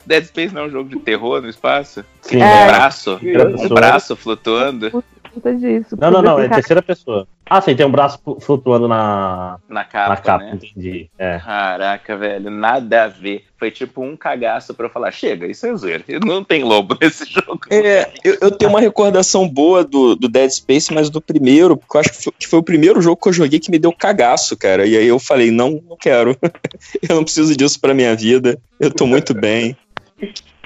Dead 0.05 0.25
Space 0.25 0.53
não 0.53 0.63
é 0.63 0.65
um 0.65 0.71
jogo 0.71 0.89
de 0.89 0.99
terror 0.99 1.41
no 1.41 1.49
espaço? 1.49 2.03
Sim, 2.21 2.37
um 2.37 2.43
é. 2.43 2.67
braço, 2.67 3.19
um 3.21 3.69
braço 3.69 4.15
flutuando 4.21 5.03
Conta 5.33 5.55
disso. 5.55 5.95
Não, 5.97 6.11
não, 6.11 6.21
não, 6.21 6.39
é 6.39 6.49
terceira 6.49 6.81
pessoa. 6.81 7.25
Ah, 7.49 7.61
sim, 7.61 7.73
tem 7.73 7.85
um 7.85 7.91
braço 7.91 8.19
flu- 8.21 8.39
flutuando 8.39 8.87
na, 8.87 9.57
na 9.69 9.83
capa, 9.85 10.09
na 10.09 10.17
capa, 10.17 10.43
né? 10.43 10.51
entendi. 10.55 11.09
É. 11.17 11.39
Caraca, 11.39 12.17
velho, 12.17 12.49
nada 12.49 13.05
a 13.05 13.07
ver. 13.07 13.45
Foi 13.57 13.71
tipo 13.71 14.01
um 14.01 14.17
cagaço 14.17 14.73
pra 14.73 14.87
eu 14.87 14.89
falar, 14.89 15.11
chega, 15.11 15.47
isso 15.47 15.65
é 15.65 15.75
zoeira. 15.75 16.03
Não 16.25 16.43
tem 16.43 16.63
lobo 16.63 16.97
nesse 16.99 17.25
jogo. 17.31 17.61
É, 17.69 18.11
eu, 18.23 18.37
eu 18.41 18.51
tenho 18.51 18.69
uma 18.69 18.81
recordação 18.81 19.47
boa 19.47 19.85
do, 19.85 20.15
do 20.15 20.27
Dead 20.27 20.49
Space, 20.49 20.93
mas 20.93 21.09
do 21.09 21.21
primeiro, 21.21 21.77
porque 21.77 21.95
eu 21.95 22.01
acho 22.01 22.11
que 22.11 22.23
foi, 22.23 22.33
que 22.39 22.47
foi 22.47 22.59
o 22.59 22.63
primeiro 22.63 23.01
jogo 23.01 23.21
que 23.21 23.29
eu 23.29 23.33
joguei 23.33 23.59
que 23.59 23.71
me 23.71 23.79
deu 23.79 23.93
cagaço, 23.93 24.57
cara. 24.57 24.85
E 24.85 24.97
aí 24.97 25.07
eu 25.07 25.19
falei, 25.19 25.49
não, 25.49 25.81
não 25.87 25.95
quero. 25.95 26.37
eu 27.07 27.15
não 27.15 27.23
preciso 27.23 27.55
disso 27.55 27.79
pra 27.79 27.93
minha 27.93 28.15
vida. 28.15 28.59
Eu 28.79 28.91
tô 28.91 29.05
muito 29.05 29.33
bem. 29.33 29.77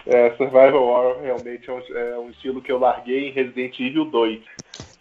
É, 0.07 0.31
Survival 0.37 0.83
Horror 0.83 1.21
realmente 1.21 1.69
é 1.69 1.73
um, 1.73 1.97
é 1.97 2.19
um 2.19 2.29
estilo 2.29 2.61
que 2.61 2.71
eu 2.71 2.77
larguei 2.77 3.29
em 3.29 3.31
Resident 3.31 3.79
Evil 3.79 4.05
2. 4.05 4.39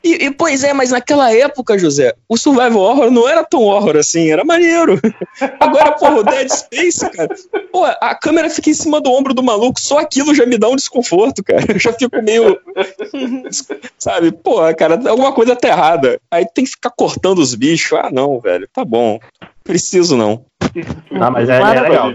E, 0.04 0.26
e, 0.26 0.30
pois 0.30 0.62
é, 0.62 0.74
mas 0.74 0.90
naquela 0.90 1.34
época, 1.34 1.78
José, 1.78 2.14
o 2.28 2.36
Survival 2.36 2.78
Horror 2.78 3.10
não 3.10 3.26
era 3.26 3.42
tão 3.42 3.62
horror 3.62 3.96
assim, 3.96 4.30
era 4.30 4.44
maneiro. 4.44 5.00
Agora, 5.58 5.92
porra, 5.92 6.16
o 6.16 6.22
Dead 6.22 6.46
Space, 6.50 7.10
cara, 7.10 7.34
pô, 7.72 7.84
a 7.84 8.14
câmera 8.14 8.50
fica 8.50 8.68
em 8.68 8.74
cima 8.74 9.00
do 9.00 9.10
ombro 9.10 9.32
do 9.32 9.42
maluco, 9.42 9.80
só 9.80 9.98
aquilo 9.98 10.34
já 10.34 10.44
me 10.44 10.58
dá 10.58 10.68
um 10.68 10.76
desconforto, 10.76 11.42
cara. 11.42 11.64
Eu 11.72 11.78
já 11.78 11.90
fico 11.94 12.20
meio. 12.20 12.60
Sabe, 13.98 14.30
pô, 14.30 14.56
cara, 14.74 15.00
alguma 15.08 15.32
coisa 15.32 15.56
tá 15.56 15.68
errada. 15.68 16.20
Aí 16.30 16.44
tem 16.54 16.64
que 16.64 16.72
ficar 16.72 16.90
cortando 16.90 17.38
os 17.38 17.54
bichos. 17.54 17.98
Ah, 17.98 18.10
não, 18.12 18.38
velho, 18.40 18.68
tá 18.70 18.84
bom. 18.84 19.18
Preciso 19.64 20.18
não. 20.18 20.44
Ah, 21.20 21.30
mas 21.30 21.48
é, 21.48 21.60
é 21.60 21.80
legal. 21.80 22.12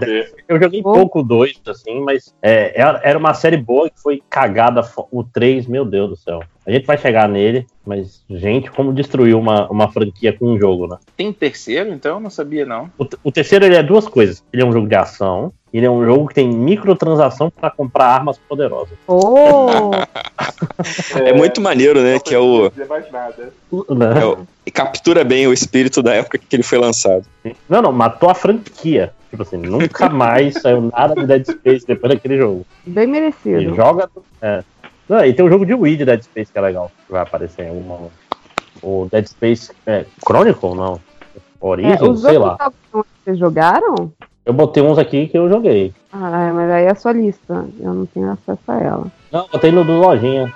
Eu 0.48 0.62
joguei 0.62 0.82
pouco 0.82 1.24
2, 1.24 1.62
assim, 1.68 2.02
mas 2.02 2.36
é, 2.42 2.74
era 2.80 3.18
uma 3.18 3.34
série 3.34 3.58
boa 3.58 3.90
que 3.90 4.00
foi 4.00 4.22
cagada. 4.30 4.82
O 5.12 5.24
3, 5.24 5.68
meu 5.68 5.86
Deus 5.86 6.10
do 6.10 6.16
céu. 6.16 6.44
A 6.70 6.72
gente 6.72 6.86
vai 6.86 7.00
chegar 7.00 7.28
nele, 7.28 7.66
mas, 7.84 8.22
gente, 8.30 8.70
como 8.70 8.94
destruir 8.94 9.36
uma, 9.36 9.68
uma 9.72 9.92
franquia 9.92 10.32
com 10.32 10.54
um 10.54 10.60
jogo, 10.60 10.86
né? 10.86 10.98
Tem 11.18 11.34
terceiro, 11.34 11.92
então? 11.92 12.18
Eu 12.18 12.20
não 12.20 12.30
sabia, 12.30 12.64
não. 12.64 12.92
O, 12.96 13.08
o 13.24 13.32
terceiro 13.32 13.66
ele 13.66 13.76
é 13.76 13.82
duas 13.82 14.08
coisas. 14.08 14.44
Ele 14.54 14.62
é 14.62 14.66
um 14.66 14.72
jogo 14.72 14.88
de 14.88 14.94
ação, 14.94 15.52
ele 15.74 15.88
é 15.88 15.90
um 15.90 16.06
jogo 16.06 16.28
que 16.28 16.36
tem 16.36 16.48
microtransação 16.48 17.50
para 17.50 17.72
comprar 17.72 18.06
armas 18.06 18.38
poderosas. 18.38 18.94
Oh! 19.08 19.90
É, 21.16 21.34
muito 21.34 21.60
maneiro, 21.60 22.04
né? 22.04 22.20
Que 22.20 22.36
é 22.36 22.40
o. 22.40 22.62
Não 22.64 22.70
dizer 22.70 22.88
mais 22.88 23.12
nada. 23.12 23.52
é 24.22 24.26
o- 24.26 24.46
e 24.64 24.70
captura 24.70 25.24
bem 25.24 25.48
o 25.48 25.54
espírito 25.54 26.04
da 26.04 26.14
época 26.14 26.38
que 26.38 26.56
ele 26.56 26.62
foi 26.62 26.78
lançado. 26.78 27.26
Não, 27.68 27.82
não, 27.82 27.92
matou 27.92 28.30
a 28.30 28.36
franquia. 28.36 29.12
Tipo 29.32 29.42
assim, 29.42 29.58
nunca 29.58 30.08
mais 30.10 30.54
saiu 30.62 30.82
nada 30.96 31.16
de 31.16 31.26
Dead 31.26 31.46
Space 31.50 31.88
depois 31.88 32.14
daquele 32.14 32.38
jogo. 32.38 32.64
Bem 32.86 33.08
merecido. 33.08 33.76
joga. 33.76 34.08
É. 34.40 34.64
Não, 35.10 35.26
e 35.26 35.34
tem 35.34 35.44
um 35.44 35.50
jogo 35.50 35.66
de 35.66 35.74
Wii 35.74 35.98
de 35.98 36.06
Dead 36.06 36.22
Space 36.22 36.52
que 36.52 36.58
é 36.58 36.62
legal. 36.62 36.92
Que 37.06 37.12
vai 37.12 37.22
aparecer 37.22 37.66
em 37.66 37.70
alguma. 37.70 38.10
O 38.82 39.08
Dead 39.12 39.26
Space 39.26 39.72
é, 39.88 40.06
Chronicle? 40.24 40.76
Não. 40.76 41.00
É, 41.36 41.40
Horizon? 41.60 42.12
os 42.12 42.22
sei 42.22 42.38
lá. 42.38 42.72
vocês 42.94 43.38
jogaram? 43.38 44.12
Eu 44.46 44.54
botei 44.54 44.82
uns 44.82 44.98
aqui 44.98 45.28
que 45.28 45.38
eu 45.38 45.50
joguei. 45.50 45.94
Ah, 46.14 46.52
mas 46.54 46.72
aí 46.72 46.86
é 46.86 46.92
a 46.92 46.96
sua 46.96 47.12
lista. 47.12 47.66
Eu 47.80 47.94
não 47.94 48.06
tenho 48.06 48.32
acesso 48.32 48.62
a 48.68 48.80
ela. 48.80 49.08
Não, 49.32 49.48
botei 49.52 49.72
no 49.72 49.84
do 49.84 49.94
Lojinha. 50.00 50.54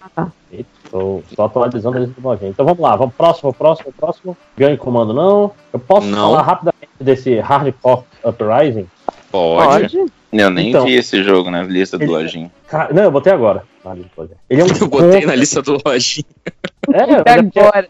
Ah, 0.00 0.08
tá. 0.14 0.32
Eita, 0.52 0.68
Tô 0.90 1.22
só 1.34 1.46
atualizando 1.46 1.96
a 1.96 2.00
lista 2.00 2.20
do 2.20 2.28
Lojinha. 2.28 2.50
Então 2.50 2.64
vamos 2.66 2.80
lá, 2.80 2.94
vamos 2.96 3.14
próximo, 3.14 3.52
próximo, 3.52 3.92
próximo. 3.92 4.36
Ganho 4.56 4.76
comando 4.76 5.14
não. 5.14 5.52
Eu 5.72 5.78
posso 5.78 6.06
Não. 6.08 6.30
falar 6.30 6.42
rapidamente 6.42 6.92
desse 7.00 7.38
Hardcore 7.38 8.04
Uprising? 8.24 8.86
Pode. 9.30 10.06
Eu 10.32 10.48
nem 10.50 10.70
Então. 10.70 10.84
vi 10.86 10.94
esse 10.94 11.22
jogo 11.22 11.50
na 11.50 11.62
lista 11.62 11.98
do 11.98 12.04
Ele- 12.04 12.10
lojinho. 12.12 12.50
Cara, 12.68 12.92
não, 12.94 13.02
eu 13.02 13.10
botei 13.10 13.32
agora. 13.32 13.64
na 13.84 13.94
lista 13.94 14.10
do 14.16 14.20
Lojinha. 14.22 14.38
Ele 14.48 14.60
é 14.60 14.64
um 14.64 14.68
Eu 14.80 14.88
botei 14.88 15.26
na 15.26 15.34
lista 15.34 15.62
do 15.62 15.78
lojinha. 15.84 16.24
É, 16.92 17.30
é 17.30 17.38
agora. 17.38 17.88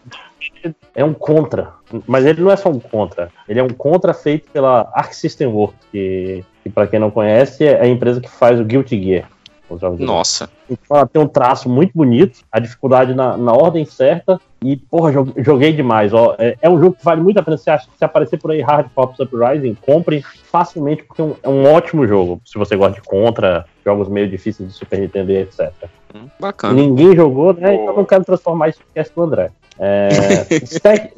é 0.95 1.05
um 1.05 1.13
contra. 1.13 1.71
Mas 2.07 2.25
ele 2.25 2.41
não 2.41 2.51
é 2.51 2.55
só 2.55 2.69
um 2.69 2.79
contra. 2.79 3.29
Ele 3.47 3.59
é 3.59 3.63
um 3.63 3.69
contra 3.69 4.13
feito 4.13 4.49
pela 4.51 4.91
Arc 4.93 5.13
System 5.13 5.47
Works, 5.47 5.79
que, 5.91 6.43
que 6.63 6.69
para 6.69 6.87
quem 6.87 6.99
não 6.99 7.11
conhece, 7.11 7.63
é 7.65 7.79
a 7.81 7.87
empresa 7.87 8.19
que 8.19 8.29
faz 8.29 8.59
o 8.59 8.65
Guilty 8.65 9.01
Gear. 9.01 9.29
Os 9.73 9.81
jogos 9.81 9.99
Nossa. 9.99 10.49
Então 10.69 10.97
ela 10.97 11.07
tem 11.07 11.21
um 11.21 11.27
traço 11.27 11.69
muito 11.69 11.91
bonito, 11.93 12.39
a 12.51 12.59
dificuldade 12.59 13.13
na, 13.13 13.35
na 13.37 13.53
ordem 13.53 13.85
certa. 13.85 14.39
E, 14.63 14.77
porra, 14.77 15.11
jo- 15.11 15.33
joguei 15.37 15.73
demais. 15.73 16.13
Ó. 16.13 16.35
É, 16.37 16.55
é 16.61 16.69
um 16.69 16.79
jogo 16.79 16.95
que 16.95 17.03
vale 17.03 17.21
muito 17.21 17.37
a 17.37 17.43
pena. 17.43 17.57
Se, 17.57 17.65
se 17.97 18.05
aparecer 18.05 18.37
por 18.39 18.51
aí 18.51 18.61
Hard 18.61 18.87
Pops 18.95 19.19
Uprising, 19.19 19.75
compre 19.85 20.23
facilmente, 20.49 21.03
porque 21.03 21.21
é 21.21 21.25
um, 21.25 21.35
é 21.43 21.49
um 21.49 21.73
ótimo 21.73 22.07
jogo. 22.07 22.41
Se 22.45 22.57
você 22.57 22.75
gosta 22.75 22.99
de 22.99 23.05
contra, 23.07 23.65
jogos 23.83 24.07
meio 24.07 24.29
difíceis 24.29 24.69
de 24.69 24.73
Super 24.75 24.99
Nintendo 24.99 25.31
e 25.31 25.37
etc. 25.37 25.71
Bacana. 26.39 26.73
Ninguém 26.73 27.15
jogou, 27.15 27.53
né? 27.53 27.73
Então 27.73 27.87
eu 27.87 27.97
não 27.97 28.05
quero 28.05 28.23
transformar 28.23 28.69
isso 28.69 28.79
em 28.79 28.85
esquece 28.87 29.11
do 29.15 29.23
André. 29.23 29.49
É, 29.79 30.09
Stack, 30.63 31.13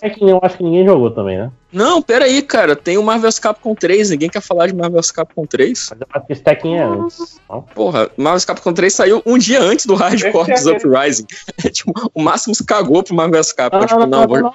Tekken 0.00 0.30
eu 0.30 0.40
acho 0.42 0.56
que 0.56 0.62
ninguém 0.64 0.84
jogou 0.86 1.10
também, 1.10 1.38
né? 1.38 1.50
Não, 1.72 2.00
peraí, 2.00 2.40
cara. 2.42 2.74
Tem 2.74 2.96
o 2.96 3.02
Marvel 3.02 3.28
vs 3.28 3.38
Capcom 3.38 3.74
3. 3.74 4.10
Ninguém 4.10 4.30
quer 4.30 4.40
falar 4.40 4.66
de 4.68 4.74
Marvel 4.74 5.00
vs 5.00 5.10
Capcom 5.10 5.44
3. 5.44 5.88
Mas 5.90 6.00
eu 6.00 6.06
acho 6.14 6.26
que 6.26 6.32
esse 6.32 6.42
Tekken 6.42 6.78
é 6.78 6.82
antes. 6.84 7.40
não? 7.50 7.62
Porra, 7.62 8.10
Marvel 8.16 8.38
vs 8.38 8.44
Capcom 8.44 8.72
3 8.72 8.94
saiu 8.94 9.22
um 9.26 9.36
dia 9.36 9.60
antes 9.60 9.84
do 9.84 9.94
Hard 9.94 10.22
Corps 10.32 10.66
Uprising. 10.66 11.26
tipo, 11.72 11.92
o 12.14 12.22
Máximos 12.22 12.60
cagou 12.62 13.02
pro 13.02 13.14
Marvel 13.14 13.40
vs 13.40 13.52
Capcom. 13.52 13.78
Não, 13.80 13.86
tipo, 13.86 14.00
não, 14.00 14.06
não, 14.06 14.20
não, 14.20 14.28
vou- 14.28 14.40
não, 14.40 14.54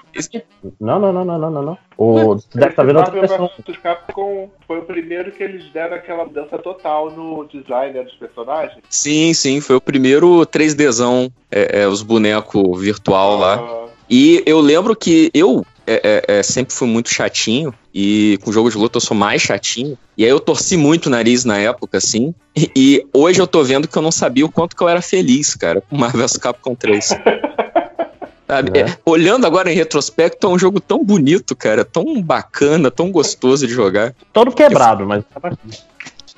Não, 0.79 0.99
não, 0.99 1.25
não, 1.25 1.37
não, 1.37 1.51
não, 1.51 1.61
não. 1.61 1.77
O, 1.97 2.35
deve 2.55 2.71
estar 2.71 2.83
vendo 2.83 2.97
outra 2.97 3.21
vs 3.21 3.77
Capcom 3.77 4.49
foi 4.65 4.79
o 4.79 4.83
primeiro 4.83 5.31
que 5.31 5.43
eles 5.43 5.71
deram 5.71 5.97
aquela 5.97 6.25
mudança 6.25 6.57
total 6.57 7.11
no 7.11 7.45
design 7.45 7.93
né, 7.93 8.03
dos 8.03 8.15
personagens. 8.15 8.79
Sim, 8.89 9.33
sim, 9.33 9.61
foi 9.61 9.75
o 9.75 9.81
primeiro 9.81 10.43
3Dzão, 10.47 11.31
é, 11.51 11.81
é, 11.81 11.87
os 11.87 12.01
bonecos 12.01 12.81
virtual 12.81 13.37
lá. 13.37 13.80
E 14.11 14.43
eu 14.45 14.59
lembro 14.59 14.93
que 14.93 15.31
eu 15.33 15.65
é, 15.87 16.23
é, 16.27 16.39
é, 16.39 16.43
sempre 16.43 16.73
fui 16.75 16.87
muito 16.87 17.09
chatinho, 17.09 17.73
e 17.95 18.37
com 18.43 18.51
jogo 18.51 18.69
de 18.69 18.77
luta 18.77 18.97
eu 18.97 19.01
sou 19.01 19.15
mais 19.15 19.41
chatinho. 19.41 19.97
E 20.17 20.25
aí 20.25 20.29
eu 20.29 20.39
torci 20.39 20.75
muito 20.75 21.05
o 21.05 21.09
nariz 21.09 21.45
na 21.45 21.57
época, 21.57 21.97
assim. 21.97 22.35
E, 22.55 22.69
e 22.75 23.07
hoje 23.13 23.41
eu 23.41 23.47
tô 23.47 23.63
vendo 23.63 23.87
que 23.87 23.97
eu 23.97 24.01
não 24.01 24.11
sabia 24.11 24.45
o 24.45 24.51
quanto 24.51 24.75
que 24.75 24.83
eu 24.83 24.89
era 24.89 25.01
feliz, 25.01 25.55
cara, 25.55 25.81
com 25.81 25.97
Marvel 25.97 26.21
vs 26.27 26.37
Capcom 26.37 26.75
3. 26.75 27.09
Sabe? 28.47 28.77
É, 28.77 28.97
olhando 29.05 29.47
agora 29.47 29.71
em 29.71 29.75
retrospecto, 29.75 30.45
é 30.45 30.49
um 30.49 30.59
jogo 30.59 30.81
tão 30.81 31.05
bonito, 31.05 31.55
cara, 31.55 31.85
tão 31.85 32.21
bacana, 32.21 32.91
tão 32.91 33.09
gostoso 33.09 33.65
de 33.65 33.73
jogar. 33.73 34.13
Todo 34.33 34.51
quebrado, 34.51 35.05
mas 35.05 35.23
tá. 35.23 35.53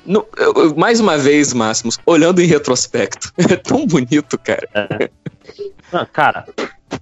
No- 0.06 0.24
eu- 0.36 0.76
mais 0.76 1.00
uma 1.00 1.18
vez, 1.18 1.52
Máximos, 1.52 1.98
olhando 2.06 2.40
em 2.40 2.46
retrospecto, 2.46 3.32
é 3.50 3.56
tão 3.56 3.84
bonito, 3.84 4.38
cara. 4.38 4.68
Ah, 5.92 6.06
cara, 6.06 6.46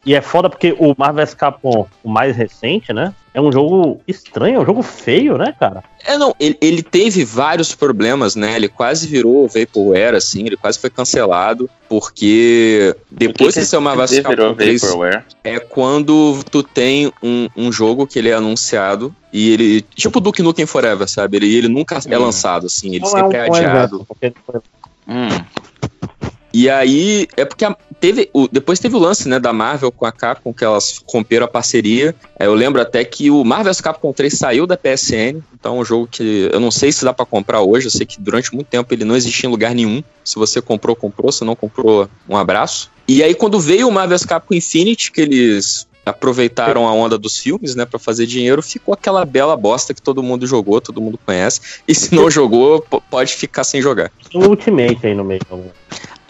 e 0.05 0.15
é 0.15 0.21
foda 0.21 0.49
porque 0.49 0.75
o 0.79 0.95
Marvel 0.97 1.25
vs 1.25 1.35
Capcom, 1.35 1.87
o 2.03 2.09
mais 2.09 2.37
recente, 2.37 2.93
né? 2.93 3.15
É 3.35 3.41
um 3.41 3.51
jogo 3.51 4.01
estranho, 4.07 4.57
é 4.57 4.61
um 4.61 4.67
jogo 4.67 4.83
feio, 4.83 5.39
né, 5.39 5.55
cara? 5.59 5.83
É, 6.05 6.19
não, 6.19 6.35
ele, 6.39 6.59
ele 6.61 6.83
teve 6.83 7.25
vários 7.25 7.75
problemas, 7.75 8.37
né? 8.37 8.57
Ele 8.57 8.69
quase 8.69 9.07
virou 9.07 9.49
Vaporware, 9.49 10.15
assim, 10.15 10.45
ele 10.47 10.57
quase 10.57 10.79
foi 10.79 10.91
cancelado, 10.91 11.71
porque 11.89 12.95
depois 13.11 13.55
que 13.55 13.61
que 13.61 13.67
saiu 13.67 13.81
Marvel 13.81 14.07
vs 14.07 14.17
virou 14.19 14.37
Capcom 14.37 14.55
3, 14.55 14.81
Vaporware? 14.83 15.25
é 15.45 15.59
quando 15.59 16.41
tu 16.51 16.63
tem 16.63 17.11
um, 17.23 17.49
um 17.57 17.73
jogo 17.73 18.07
que 18.07 18.19
ele 18.19 18.29
é 18.29 18.35
anunciado 18.35 19.15
e 19.33 19.51
ele, 19.53 19.83
tipo 19.95 20.21
Duke 20.21 20.43
Nukem 20.43 20.67
Forever, 20.67 21.09
sabe? 21.09 21.39
Ele, 21.39 21.55
ele 21.55 21.69
nunca 21.69 21.99
é 22.07 22.19
lançado, 22.19 22.67
assim, 22.67 22.91
ele 22.91 23.01
Não 23.01 23.07
sempre 23.07 23.39
é, 23.39 23.45
um 23.45 23.47
bom 23.47 23.55
adiado. 23.55 23.97
exemplo, 23.97 24.07
porque 24.07 24.33
Hum. 25.07 25.29
E 26.55 26.69
aí, 26.69 27.27
é 27.37 27.45
porque 27.45 27.65
a- 27.65 27.77
teve, 27.99 28.29
o, 28.33 28.47
depois 28.47 28.79
teve 28.79 28.95
o 28.95 28.99
lance, 28.99 29.29
né, 29.29 29.39
da 29.39 29.53
Marvel 29.53 29.91
com 29.91 30.05
a 30.05 30.13
Capcom, 30.13 30.53
que 30.53 30.65
elas 30.65 31.01
romperam 31.09 31.47
a 31.47 31.49
parceria. 31.49 32.15
É, 32.39 32.47
eu 32.47 32.55
lembro 32.55 32.81
até 32.81 33.05
que 33.05 33.31
o 33.31 33.43
Marvel 33.45 33.73
vs 33.73 33.81
Capcom 33.81 34.13
3 34.13 34.33
saiu 34.33 34.67
da 34.67 34.77
PSN, 34.77 35.43
então 35.55 35.77
é 35.77 35.81
um 35.81 35.85
jogo 35.85 36.07
que 36.11 36.49
eu 36.53 36.61
não 36.61 36.71
sei 36.71 36.93
se 36.93 37.05
dá 37.05 37.13
pra 37.15 37.25
comprar 37.25 37.63
hoje, 37.63 37.87
eu 37.87 37.91
sei 37.91 38.05
que 38.05 38.21
durante 38.21 38.55
muito 38.55 38.67
tempo 38.67 38.93
ele 38.93 39.05
não 39.05 39.17
existia 39.17 39.49
em 39.49 39.51
lugar 39.51 39.75
nenhum. 39.75 40.03
Se 40.25 40.37
você 40.37 40.61
comprou, 40.61 40.95
comprou, 40.95 41.33
se 41.33 41.45
não 41.45 41.57
comprou, 41.57 42.09
um 42.29 42.37
abraço. 42.37 42.91
E 43.09 43.23
aí 43.23 43.35
quando 43.35 43.59
veio 43.59 43.89
o 43.89 43.93
Marvel 43.93 44.17
vs 44.19 44.27
Capcom 44.27 44.55
Infinity, 44.55 45.11
que 45.11 45.21
eles 45.21 45.87
aproveitaram 46.05 46.89
a 46.89 46.93
onda 46.93 47.17
dos 47.17 47.39
filmes, 47.39 47.75
né, 47.77 47.85
para 47.87 47.99
fazer 47.99 48.27
dinheiro, 48.27 48.61
ficou 48.61 48.93
aquela 48.93 49.25
bela 49.25 49.57
bosta 49.57 49.95
que 49.95 50.03
todo 50.03 50.23
mundo 50.23 50.47
jogou, 50.47 50.81
todo 50.81 51.01
mundo 51.01 51.19
conhece. 51.25 51.61
E 51.87 51.95
se 51.95 52.13
não 52.15 52.29
jogou, 52.31 52.85
pode 53.09 53.35
ficar 53.35 53.65
sem 53.65 53.81
jogar. 53.81 54.11
Um 54.35 54.49
Ultimate 54.49 55.07
aí 55.07 55.15
no 55.15 55.23
meio. 55.25 55.41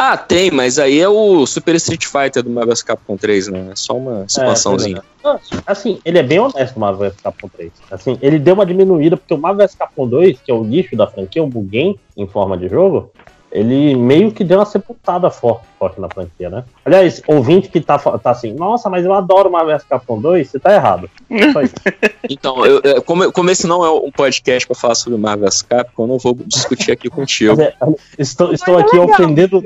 Ah, 0.04 0.16
tem, 0.16 0.50
mas 0.50 0.80
aí 0.80 0.98
é 0.98 1.08
o 1.08 1.46
Super 1.46 1.76
Street 1.76 2.06
Fighter 2.06 2.42
do 2.42 2.50
Marvel 2.50 2.74
Capcom 2.84 3.16
3, 3.16 3.46
né? 3.46 3.68
É 3.70 3.76
só 3.76 3.96
uma 3.96 4.24
expansãozinha. 4.24 5.00
Não, 5.22 5.38
Assim, 5.64 6.00
ele 6.04 6.18
é 6.18 6.24
bem 6.24 6.40
honesto 6.40 6.76
o 6.76 6.80
Marvel 6.80 7.12
Capcom 7.22 7.48
3. 7.48 7.70
Assim, 7.88 8.18
ele 8.20 8.40
deu 8.40 8.54
uma 8.54 8.66
diminuída, 8.66 9.16
porque 9.16 9.32
o 9.32 9.38
Marvel 9.38 9.68
Capcom 9.78 10.08
2, 10.08 10.40
que 10.40 10.50
é 10.50 10.54
o 10.54 10.64
lixo 10.64 10.96
da 10.96 11.06
franquia, 11.06 11.40
o 11.40 11.46
Bugen 11.46 11.96
em 12.16 12.26
forma 12.26 12.58
de 12.58 12.68
jogo, 12.68 13.12
ele 13.52 13.94
meio 13.94 14.32
que 14.32 14.42
deu 14.42 14.58
uma 14.58 14.64
sepultada 14.64 15.30
forte, 15.30 15.64
forte 15.78 16.00
na 16.00 16.08
franquia, 16.08 16.48
né? 16.48 16.64
Aliás, 16.84 17.22
ouvinte 17.26 17.68
que 17.68 17.80
tá, 17.80 17.98
tá 17.98 18.30
assim, 18.30 18.52
nossa, 18.54 18.88
mas 18.88 19.04
eu 19.04 19.12
adoro 19.12 19.48
o 19.48 19.52
Marvel 19.52 19.76
vs 19.76 19.86
Capcom 19.86 20.20
2, 20.20 20.48
você 20.48 20.58
tá 20.58 20.72
errado. 20.74 21.08
Isso. 21.30 21.52
Então, 22.30 22.64
eu, 22.64 23.02
como, 23.02 23.30
como 23.32 23.50
esse 23.50 23.66
não 23.66 23.84
é 23.84 23.90
um 23.90 24.10
podcast 24.10 24.66
pra 24.66 24.76
falar 24.76 24.94
sobre 24.94 25.18
Marvel 25.18 25.44
vs 25.48 25.62
Capcom, 25.62 26.04
eu 26.04 26.06
não 26.06 26.18
vou 26.18 26.34
discutir 26.46 26.92
aqui 26.92 27.08
contigo. 27.10 27.56
É, 27.62 27.74
estou, 28.18 28.52
estou 28.52 28.74
Mas 28.74 28.84
é 28.84 28.86
aqui 28.86 28.98
legal. 28.98 29.14
ofendendo 29.14 29.58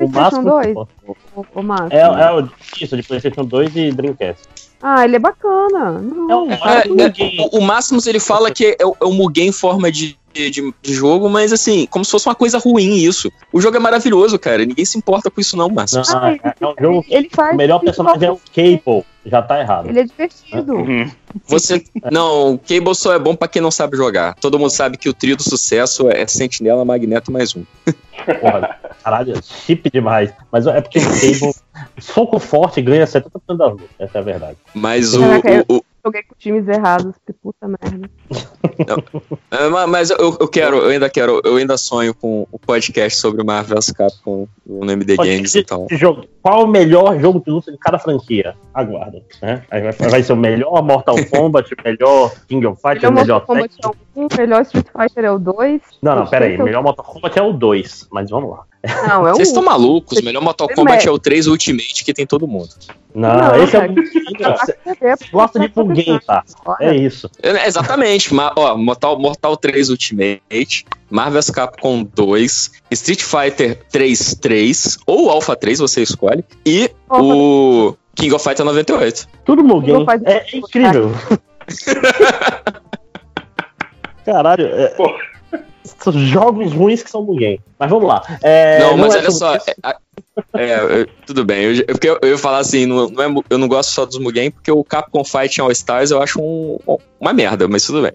o 0.00 0.08
máximo. 0.08 0.42
2, 0.50 0.66
que 0.66 0.72
posso. 0.74 0.88
ô, 1.36 1.44
ô, 1.54 1.62
Márcio. 1.62 1.98
É, 1.98 2.00
é 2.00 2.32
o 2.32 2.48
isso, 2.80 2.96
de 2.96 3.02
PlayStation 3.02 3.44
2 3.44 3.76
e 3.76 3.90
Dreamcast. 3.92 4.42
Ah, 4.82 5.04
ele 5.04 5.16
é 5.16 5.18
bacana. 5.18 5.90
Não, 6.00 6.48
É, 6.50 6.56
é, 6.86 7.42
o, 7.52 7.58
o 7.58 7.60
Máximos 7.60 8.06
ele 8.06 8.20
fala 8.20 8.50
que 8.50 8.76
é, 8.80 8.86
o- 8.86 8.96
é 9.00 9.04
o 9.04 9.12
Mugen 9.12 9.48
em 9.48 9.52
forma 9.52 9.90
de, 9.90 10.16
de, 10.50 10.74
de 10.82 10.94
jogo, 10.94 11.28
mas 11.28 11.52
assim, 11.52 11.86
como 11.86 12.04
se 12.04 12.10
fosse 12.10 12.28
uma 12.28 12.34
coisa 12.34 12.58
ruim 12.58 12.94
isso. 12.96 13.30
O 13.52 13.60
jogo 13.60 13.76
é 13.76 13.80
maravilhoso, 13.80 14.38
cara. 14.38 14.64
Ninguém 14.64 14.84
se 14.84 14.96
importa 14.96 15.30
com 15.30 15.40
isso, 15.40 15.56
não, 15.56 15.68
Máximos. 15.68 16.12
Não, 16.12 16.26
é, 16.26 16.38
é 16.60 16.66
um 16.66 16.74
jogo. 16.80 17.04
ele 17.08 17.28
faz 17.32 17.54
O 17.54 17.56
melhor 17.56 17.80
personagem 17.80 18.28
é 18.28 18.32
o 18.32 18.40
Cable. 18.54 19.04
Já 19.26 19.42
tá 19.42 19.60
errado. 19.60 19.88
Ele 19.90 20.00
é 20.00 20.04
divertido. 20.04 20.74
Você. 21.46 21.84
Não, 22.10 22.54
o 22.54 22.58
Cable 22.58 22.94
só 22.94 23.12
é 23.12 23.18
bom 23.18 23.34
pra 23.36 23.46
quem 23.48 23.60
não 23.60 23.70
sabe 23.70 23.94
jogar. 23.96 24.34
Todo 24.36 24.58
mundo 24.58 24.70
sabe 24.70 24.96
que 24.96 25.08
o 25.08 25.12
trio 25.12 25.36
do 25.36 25.42
sucesso 25.42 26.08
é 26.08 26.26
Sentinela, 26.26 26.82
Magneto 26.84 27.30
mais 27.30 27.54
um. 27.54 27.62
Porra, 28.40 28.76
caralho, 29.04 29.34
chip 29.42 29.90
demais. 29.90 30.30
Mas 30.50 30.66
é 30.66 30.80
porque 30.80 30.98
o 30.98 31.02
Cable, 31.02 31.54
soco 32.00 32.38
forte 32.38 32.80
ganha 32.80 33.04
70% 33.06 33.22
das 33.56 33.70
lutas. 33.72 33.86
Essa 33.98 34.18
é 34.18 34.20
a 34.20 34.24
verdade. 34.24 34.56
Mas 34.74 35.14
o, 35.14 35.20
o- 35.22 35.76
o- 35.76 35.84
joguei 36.08 36.22
com 36.24 36.34
times 36.36 36.66
errados. 36.68 37.14
Que 37.26 37.32
puta 37.32 37.66
merda. 37.68 38.10
É, 39.50 39.68
ma- 39.68 39.86
Mas 39.86 40.10
eu, 40.10 40.36
eu 40.40 40.48
quero, 40.48 40.76
eu 40.76 40.90
ainda 40.90 41.08
quero, 41.10 41.40
eu 41.44 41.56
ainda 41.56 41.76
sonho 41.76 42.14
com 42.14 42.46
o 42.52 42.58
podcast 42.58 43.18
sobre 43.18 43.42
o 43.42 43.44
Marvel 43.44 43.76
vs 43.76 43.90
Capcom 43.92 44.46
no 44.66 44.90
MD 44.90 45.16
Games 45.16 45.52
ser 45.52 45.60
então. 45.60 45.86
jogo. 45.90 46.24
Qual 46.42 46.64
o 46.64 46.66
melhor 46.68 47.18
jogo 47.18 47.40
de 47.44 47.50
luta 47.50 47.72
de 47.72 47.78
cada 47.78 47.98
franquia? 47.98 48.54
Aguarda. 48.72 49.22
Né? 49.42 49.62
Vai, 49.70 49.92
vai 50.10 50.22
ser 50.22 50.32
o 50.32 50.36
melhor 50.36 50.82
Mortal 50.82 51.16
Kombat, 51.30 51.72
o 51.74 51.76
melhor 51.84 52.32
King 52.46 52.66
of 52.66 52.80
Fighters, 52.80 53.10
o 53.10 53.12
Melhor 53.12 53.40
Mortal 53.40 53.46
Kombat 53.46 53.74
Tekken. 53.76 53.90
é 54.16 54.20
o 54.20 54.24
1, 54.24 54.28
melhor 54.38 54.62
Street 54.62 54.86
Fighter 54.96 55.24
é 55.24 55.30
o 55.32 55.38
2. 55.38 55.80
Não, 56.02 56.16
não, 56.16 56.26
pera 56.26 56.44
aí. 56.46 56.54
É 56.56 56.60
o- 56.60 56.64
Melhor 56.64 56.82
Mortal 56.82 57.04
Kombat 57.04 57.38
é 57.38 57.42
o 57.42 57.52
2, 57.52 58.08
mas 58.12 58.30
vamos 58.30 58.50
lá. 58.50 58.64
Não, 59.08 59.26
é 59.26 59.32
Vocês 59.32 59.48
estão 59.48 59.62
malucos? 59.62 60.18
O 60.18 60.24
melhor 60.24 60.40
Mortal 60.42 60.68
Kombat 60.68 61.06
é 61.06 61.10
o 61.10 61.18
3 61.18 61.46
Ultimate 61.48 62.04
que 62.04 62.14
tem 62.14 62.26
todo 62.26 62.46
mundo. 62.46 62.68
Não, 63.14 63.36
Não, 63.36 63.62
esse 63.64 63.76
é 63.76 63.80
o. 63.80 65.30
Gosta 65.32 65.58
de 65.58 65.68
full 65.68 65.88
game, 65.88 66.20
tá? 66.20 66.44
É 66.80 66.94
isso. 66.94 67.28
É, 67.42 67.66
Exatamente, 67.66 68.32
ma- 68.32 68.52
ó, 68.56 68.76
Mortal, 68.76 69.18
Mortal 69.18 69.56
3 69.56 69.90
Ultimate, 69.90 70.86
Marvel 71.10 71.32
vs 71.40 71.50
Capcom 71.50 72.04
2, 72.04 72.70
Street 72.92 73.22
Fighter 73.22 73.80
3 73.90 74.34
3 74.36 74.98
ou 75.06 75.30
Alpha 75.30 75.56
3, 75.56 75.80
você 75.80 76.02
escolhe, 76.02 76.44
e 76.64 76.90
o 77.10 77.94
King 78.14 78.32
of 78.34 78.44
Fighter 78.44 78.64
98. 78.64 79.26
Tudo 79.44 79.64
Mugen. 79.64 79.94
Vou 79.96 80.04
fazer- 80.04 80.28
É 80.28 80.46
incrível. 80.56 81.10
Caralho, 84.24 84.66
é... 84.66 84.94
são 84.96 85.06
jogos 86.14 86.72
ruins 86.72 87.02
que 87.02 87.10
são 87.10 87.22
Mugen. 87.22 87.60
Mas 87.78 87.90
vamos 87.90 88.06
lá. 88.08 88.22
É, 88.42 88.80
não, 88.80 88.96
mas 88.96 89.14
é 89.14 89.18
olha 89.18 89.30
só. 89.30 89.54
é, 89.54 89.60
é, 90.54 91.00
eu- 91.02 91.06
tudo 91.26 91.44
bem. 91.44 91.64
Eu, 91.64 91.84
porque 91.86 92.08
eu, 92.08 92.18
eu 92.22 92.28
ia 92.30 92.38
falar 92.38 92.58
assim, 92.58 92.86
não, 92.86 93.08
não 93.08 93.22
é 93.22 93.42
eu 93.50 93.58
não 93.58 93.68
gosto 93.68 93.90
só 93.90 94.04
dos 94.04 94.18
Mugen, 94.18 94.50
porque 94.50 94.70
o 94.70 94.82
Capcom 94.84 95.24
Fight 95.24 95.60
All 95.60 95.70
Stars 95.70 96.10
eu 96.10 96.20
acho 96.22 96.40
um- 96.40 96.78
uma 97.20 97.32
merda, 97.32 97.66
mas 97.68 97.84
tudo 97.86 98.02
bem. 98.02 98.12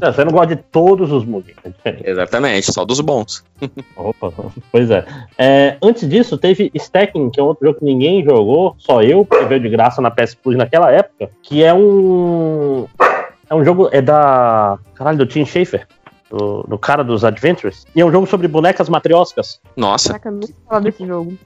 Não, 0.00 0.12
Você 0.12 0.24
não 0.24 0.32
gosta 0.32 0.54
de 0.56 0.62
todos 0.62 1.10
os 1.12 1.24
Mugen, 1.24 1.54
é. 1.84 2.10
Exatamente, 2.10 2.72
só 2.72 2.84
dos 2.84 3.00
bons. 3.00 3.44
Opa, 3.96 4.32
pois 4.72 4.90
é. 4.90 5.04
É, 5.38 5.76
Antes 5.82 6.08
disso, 6.08 6.36
teve 6.36 6.70
Stacking, 6.74 7.30
que 7.30 7.40
é 7.40 7.42
um 7.42 7.46
outro 7.46 7.66
jogo 7.66 7.78
que 7.78 7.84
ninguém 7.84 8.24
jogou, 8.24 8.74
só 8.78 9.02
eu, 9.02 9.24
porque 9.24 9.44
veio 9.46 9.60
de 9.60 9.68
graça 9.68 10.00
na 10.02 10.10
PS 10.10 10.34
Plus 10.34 10.56
naquela 10.56 10.90
época, 10.90 11.30
que 11.42 11.62
é 11.62 11.72
um. 11.72 12.86
É 13.48 13.54
um 13.54 13.64
jogo. 13.64 13.88
É 13.92 14.02
da. 14.02 14.76
Caralho, 14.94 15.18
do 15.18 15.26
Tim 15.26 15.44
Schafer. 15.44 15.86
Do, 16.30 16.64
do 16.64 16.76
cara 16.78 17.04
dos 17.04 17.24
Adventures. 17.24 17.86
E 17.94 18.00
é 18.00 18.04
um 18.04 18.10
jogo 18.10 18.26
sobre 18.26 18.48
bonecas 18.48 18.88
matrioscas. 18.88 19.60
Nossa. 19.76 20.08
Caraca, 20.08 20.28
eu 20.28 20.32
nunca 20.32 20.52
falar 20.68 20.80
desse 20.80 21.06
jogo. 21.06 21.38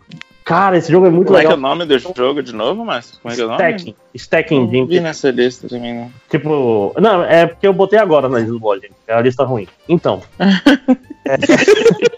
Cara, 0.42 0.78
esse 0.78 0.91
jogo 0.91 1.07
é 1.07 1.10
muito 1.10 1.26
Como 1.26 1.39
é 1.39 1.42
que 1.42 1.47
é 1.47 1.50
legal. 1.50 1.59
o 1.59 1.76
nome 1.76 1.84
do 1.86 1.99
jogo 1.99 2.42
de 2.42 2.52
novo, 2.52 2.84
Márcio? 2.84 3.18
Como 3.23 3.33
é 3.33 3.36
que 3.36 3.42
é 3.42 3.44
o 3.44 3.49
nome? 3.49 3.62
Stacking. 3.62 3.94
Stacking 4.15 4.60
Não 4.81 4.86
vi 4.86 4.99
nessa 4.99 5.31
lista 5.31 5.68
também, 5.68 5.94
não. 5.94 6.10
Tipo. 6.28 6.92
Não, 6.99 7.23
é 7.23 7.47
porque 7.47 7.68
eu 7.68 7.73
botei 7.73 7.99
agora 7.99 8.28
na 8.28 8.39
lista 8.39 8.59
do 8.59 8.75
gente. 8.76 8.92
É 9.07 9.15
a 9.15 9.20
lista 9.20 9.44
ruim. 9.44 9.68
Então. 9.89 10.23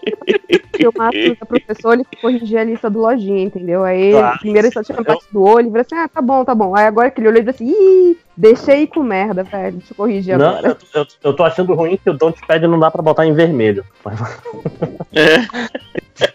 Porque 0.71 0.87
o 0.87 0.91
Márcio, 0.97 1.35
que 1.35 1.43
é 1.43 1.45
professor, 1.45 1.93
ele 1.93 2.05
corrigia 2.19 2.61
a 2.61 2.63
lista 2.63 2.89
do 2.89 2.99
lojinha, 2.99 3.43
entendeu? 3.43 3.83
Aí, 3.83 4.11
Claro. 4.11 4.39
primeiro 4.39 4.67
ele 4.67 4.73
só 4.73 4.81
tinha 4.83 4.99
a 4.99 5.03
parte 5.03 5.25
do 5.31 5.43
olho, 5.43 5.67
ele 5.67 5.69
falou 5.69 5.81
assim, 5.81 5.95
ah, 5.95 6.07
tá 6.07 6.21
bom, 6.21 6.43
tá 6.43 6.55
bom. 6.55 6.75
Aí 6.75 6.85
agora 6.85 7.11
que 7.11 7.19
ele 7.19 7.27
olhou, 7.27 7.39
ele 7.41 7.51
disse 7.51 7.63
assim, 7.63 7.71
ih, 7.73 8.17
deixei 8.35 8.87
com 8.87 9.01
merda, 9.03 9.43
velho, 9.43 9.77
deixa 9.77 9.93
eu 9.93 9.97
corrigir 9.97 10.37
Não, 10.37 10.49
agora. 10.49 10.77
eu, 10.93 11.01
eu, 11.01 11.07
eu 11.23 11.33
tô 11.35 11.43
achando 11.43 11.73
ruim 11.73 11.97
que 11.97 12.09
o 12.09 12.13
Don't 12.13 12.39
Pad 12.47 12.65
não 12.67 12.79
dá 12.79 12.89
pra 12.91 13.01
botar 13.01 13.25
em 13.25 13.33
vermelho. 13.33 13.83
Mas- 14.03 14.19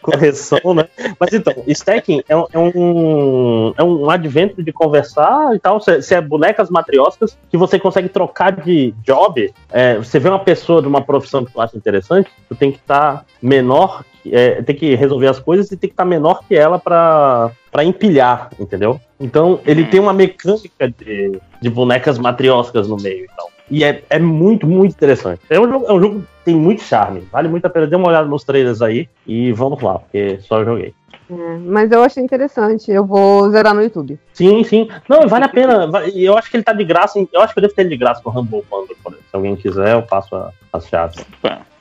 correção, 0.03 0.75
né? 0.75 0.89
Mas 1.19 1.33
então, 1.33 1.55
stacking 1.69 2.23
é, 2.29 2.37
um- 2.37 2.47
é 2.53 2.59
um, 2.59 3.75
é 3.77 3.83
um 3.85 4.11
advento 4.11 4.63
de 4.63 4.73
conversar 4.73 5.55
e 5.55 5.59
tal. 5.59 5.81
Se 5.81 6.15
é 6.15 6.21
bonecas 6.21 6.69
matrioscas 6.71 7.37
que 7.51 7.57
você 7.57 7.79
consegue 7.79 8.09
trocar 8.09 8.53
de 8.53 8.93
job. 9.05 9.53
É, 9.71 9.97
você 9.97 10.19
vê 10.19 10.29
uma 10.29 10.39
pessoa 10.41 10.83
de 10.83 10.89
uma 10.89 11.03
profissão 11.03 11.45
que 11.45 11.53
tu 11.53 11.61
acha 11.61 11.77
interessante, 11.77 12.31
tu 12.49 12.55
tem 12.57 12.73
que 12.73 12.79
estar 12.79 13.25
menor, 13.41 14.05
que- 14.23 14.35
é, 14.35 14.63
tem 14.63 14.75
que 14.75 14.95
resolver 14.95 15.29
as 15.29 15.39
coisas 15.39 15.71
e 15.71 15.77
tem 15.77 15.89
que 15.89 15.95
estar 15.95 16.05
menor 16.05 16.41
que 16.47 16.57
ela 16.57 16.79
pra, 16.79 17.51
pra 17.71 17.85
empilhar, 17.85 18.51
entendeu? 18.59 19.01
Então, 19.21 19.61
ele 19.67 19.85
tem 19.87 20.01
uma 20.01 20.13
mecânica 20.13 20.89
de, 20.89 21.39
de 21.61 21.71
bonecas 21.71 22.19
matrioscas 22.19 22.89
no 22.89 22.97
meio 22.97 23.25
e 23.25 23.29
tal. 23.37 23.51
E 23.71 23.85
é, 23.85 24.03
é 24.09 24.19
muito, 24.19 24.67
muito 24.67 24.93
interessante. 24.93 25.41
É 25.51 25.61
um, 25.61 25.69
jogo, 25.69 25.87
é 25.87 25.93
um 25.93 26.01
jogo 26.01 26.21
que 26.21 26.27
tem 26.47 26.55
muito 26.57 26.83
charme. 26.83 27.21
Vale 27.31 27.49
muito 27.49 27.67
a 27.67 27.71
pena. 27.71 27.87
Dê 27.87 27.97
uma 27.97 28.09
olhada 28.09 28.27
nos 28.27 28.43
trailers 28.43 28.81
aí 28.81 29.09
e 29.27 29.53
vamos 29.53 29.83
lá, 29.83 29.99
porque 29.99 30.39
só 30.41 30.65
joguei. 30.65 30.95
É, 31.31 31.59
mas 31.59 31.93
eu 31.93 32.03
achei 32.03 32.23
interessante. 32.23 32.91
Eu 32.91 33.05
vou 33.05 33.51
zerar 33.51 33.75
no 33.75 33.83
YouTube. 33.83 34.19
Sim, 34.33 34.65
sim. 34.65 34.89
Não, 35.07 35.29
vale 35.29 35.45
a 35.45 35.49
pena. 35.51 35.87
Eu 36.15 36.39
acho 36.39 36.51
que 36.51 36.57
ele 36.57 36.65
tá 36.65 36.73
de 36.73 36.83
graça. 36.85 37.19
Eu 37.31 37.43
acho 37.43 37.53
que 37.53 37.59
eu 37.59 37.63
devo 37.63 37.75
ter 37.75 37.83
ele 37.83 37.91
de 37.91 37.97
graça 37.99 38.23
no 38.25 38.31
Humble 38.31 38.65
Bundle, 38.71 38.97
por 39.05 39.13
exemplo. 39.13 39.25
Se 39.29 39.37
alguém 39.37 39.55
quiser, 39.55 39.93
eu 39.93 40.01
passo 40.03 40.35
a- 40.35 40.51
as 40.73 40.87
chaves. 40.89 41.23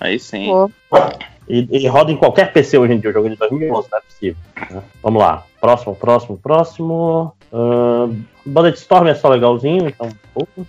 Aí 0.01 0.19
sim. 0.19 0.49
Ele 1.47 1.87
roda 1.87 2.11
em 2.11 2.17
qualquer 2.17 2.51
PC 2.51 2.77
hoje 2.77 2.93
em 2.93 2.99
dia. 2.99 3.09
O 3.09 3.13
jogo 3.13 3.27
é 3.27 3.31
de 3.31 3.37
2011, 3.37 3.87
não 3.91 3.97
é 3.97 4.01
possível. 4.01 4.37
né? 4.71 4.83
Vamos 5.01 5.21
lá. 5.21 5.45
Próximo, 5.59 5.95
próximo, 5.95 6.37
próximo. 6.37 7.33
Uh, 7.51 8.15
Bulletstorm 8.45 9.07
é 9.07 9.15
só 9.15 9.29
legalzinho, 9.29 9.87
então 9.87 10.09
pouco. 10.33 10.67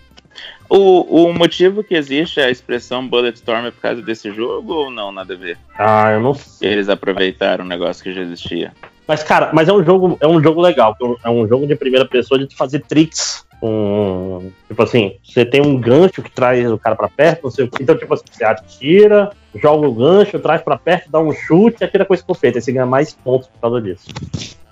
O, 0.70 1.24
o 1.24 1.34
motivo 1.34 1.82
que 1.82 1.94
existe 1.94 2.40
a 2.40 2.50
expressão 2.50 3.06
Bulletstorm 3.08 3.66
é 3.66 3.70
por 3.70 3.80
causa 3.80 4.02
desse 4.02 4.30
jogo 4.32 4.72
ou 4.72 4.90
não, 4.90 5.10
nada 5.10 5.34
a 5.34 5.36
ver? 5.36 5.58
Ah, 5.76 6.10
eu 6.12 6.20
não 6.20 6.34
sei. 6.34 6.72
Eles 6.72 6.88
aproveitaram 6.88 7.64
um 7.64 7.68
negócio 7.68 8.02
que 8.02 8.12
já 8.12 8.20
existia. 8.20 8.72
Mas, 9.08 9.22
cara, 9.22 9.50
mas 9.54 9.66
é 9.68 9.72
um 9.72 9.82
jogo, 9.82 10.18
é 10.20 10.26
um 10.26 10.42
jogo 10.42 10.60
legal. 10.60 10.94
É 11.24 11.30
um 11.30 11.48
jogo 11.48 11.66
de 11.66 11.74
primeira 11.74 12.04
pessoa 12.04 12.38
de 12.38 12.46
tu 12.46 12.54
fazer 12.54 12.80
tricks. 12.80 13.46
Com, 13.58 14.52
tipo 14.68 14.80
assim, 14.80 15.16
você 15.24 15.44
tem 15.44 15.60
um 15.60 15.80
gancho 15.80 16.22
que 16.22 16.30
traz 16.30 16.70
o 16.70 16.78
cara 16.78 16.94
pra 16.94 17.08
perto, 17.08 17.44
não 17.44 17.50
sei 17.50 17.64
o 17.64 17.70
quê. 17.70 17.82
Então, 17.82 17.96
tipo 17.96 18.12
assim, 18.14 18.22
você 18.30 18.44
atira, 18.44 19.30
joga 19.56 19.88
o 19.88 19.92
gancho, 19.92 20.38
traz 20.38 20.62
pra 20.62 20.76
perto, 20.78 21.10
dá 21.10 21.18
um 21.18 21.32
chute 21.32 21.78
e 21.80 21.84
atira 21.84 22.04
com 22.04 22.12
a 22.12 22.16
escopeta. 22.16 22.58
Aí 22.58 22.62
você 22.62 22.70
ganha 22.70 22.86
mais 22.86 23.14
pontos 23.14 23.48
por 23.48 23.60
causa 23.60 23.80
disso. 23.80 24.06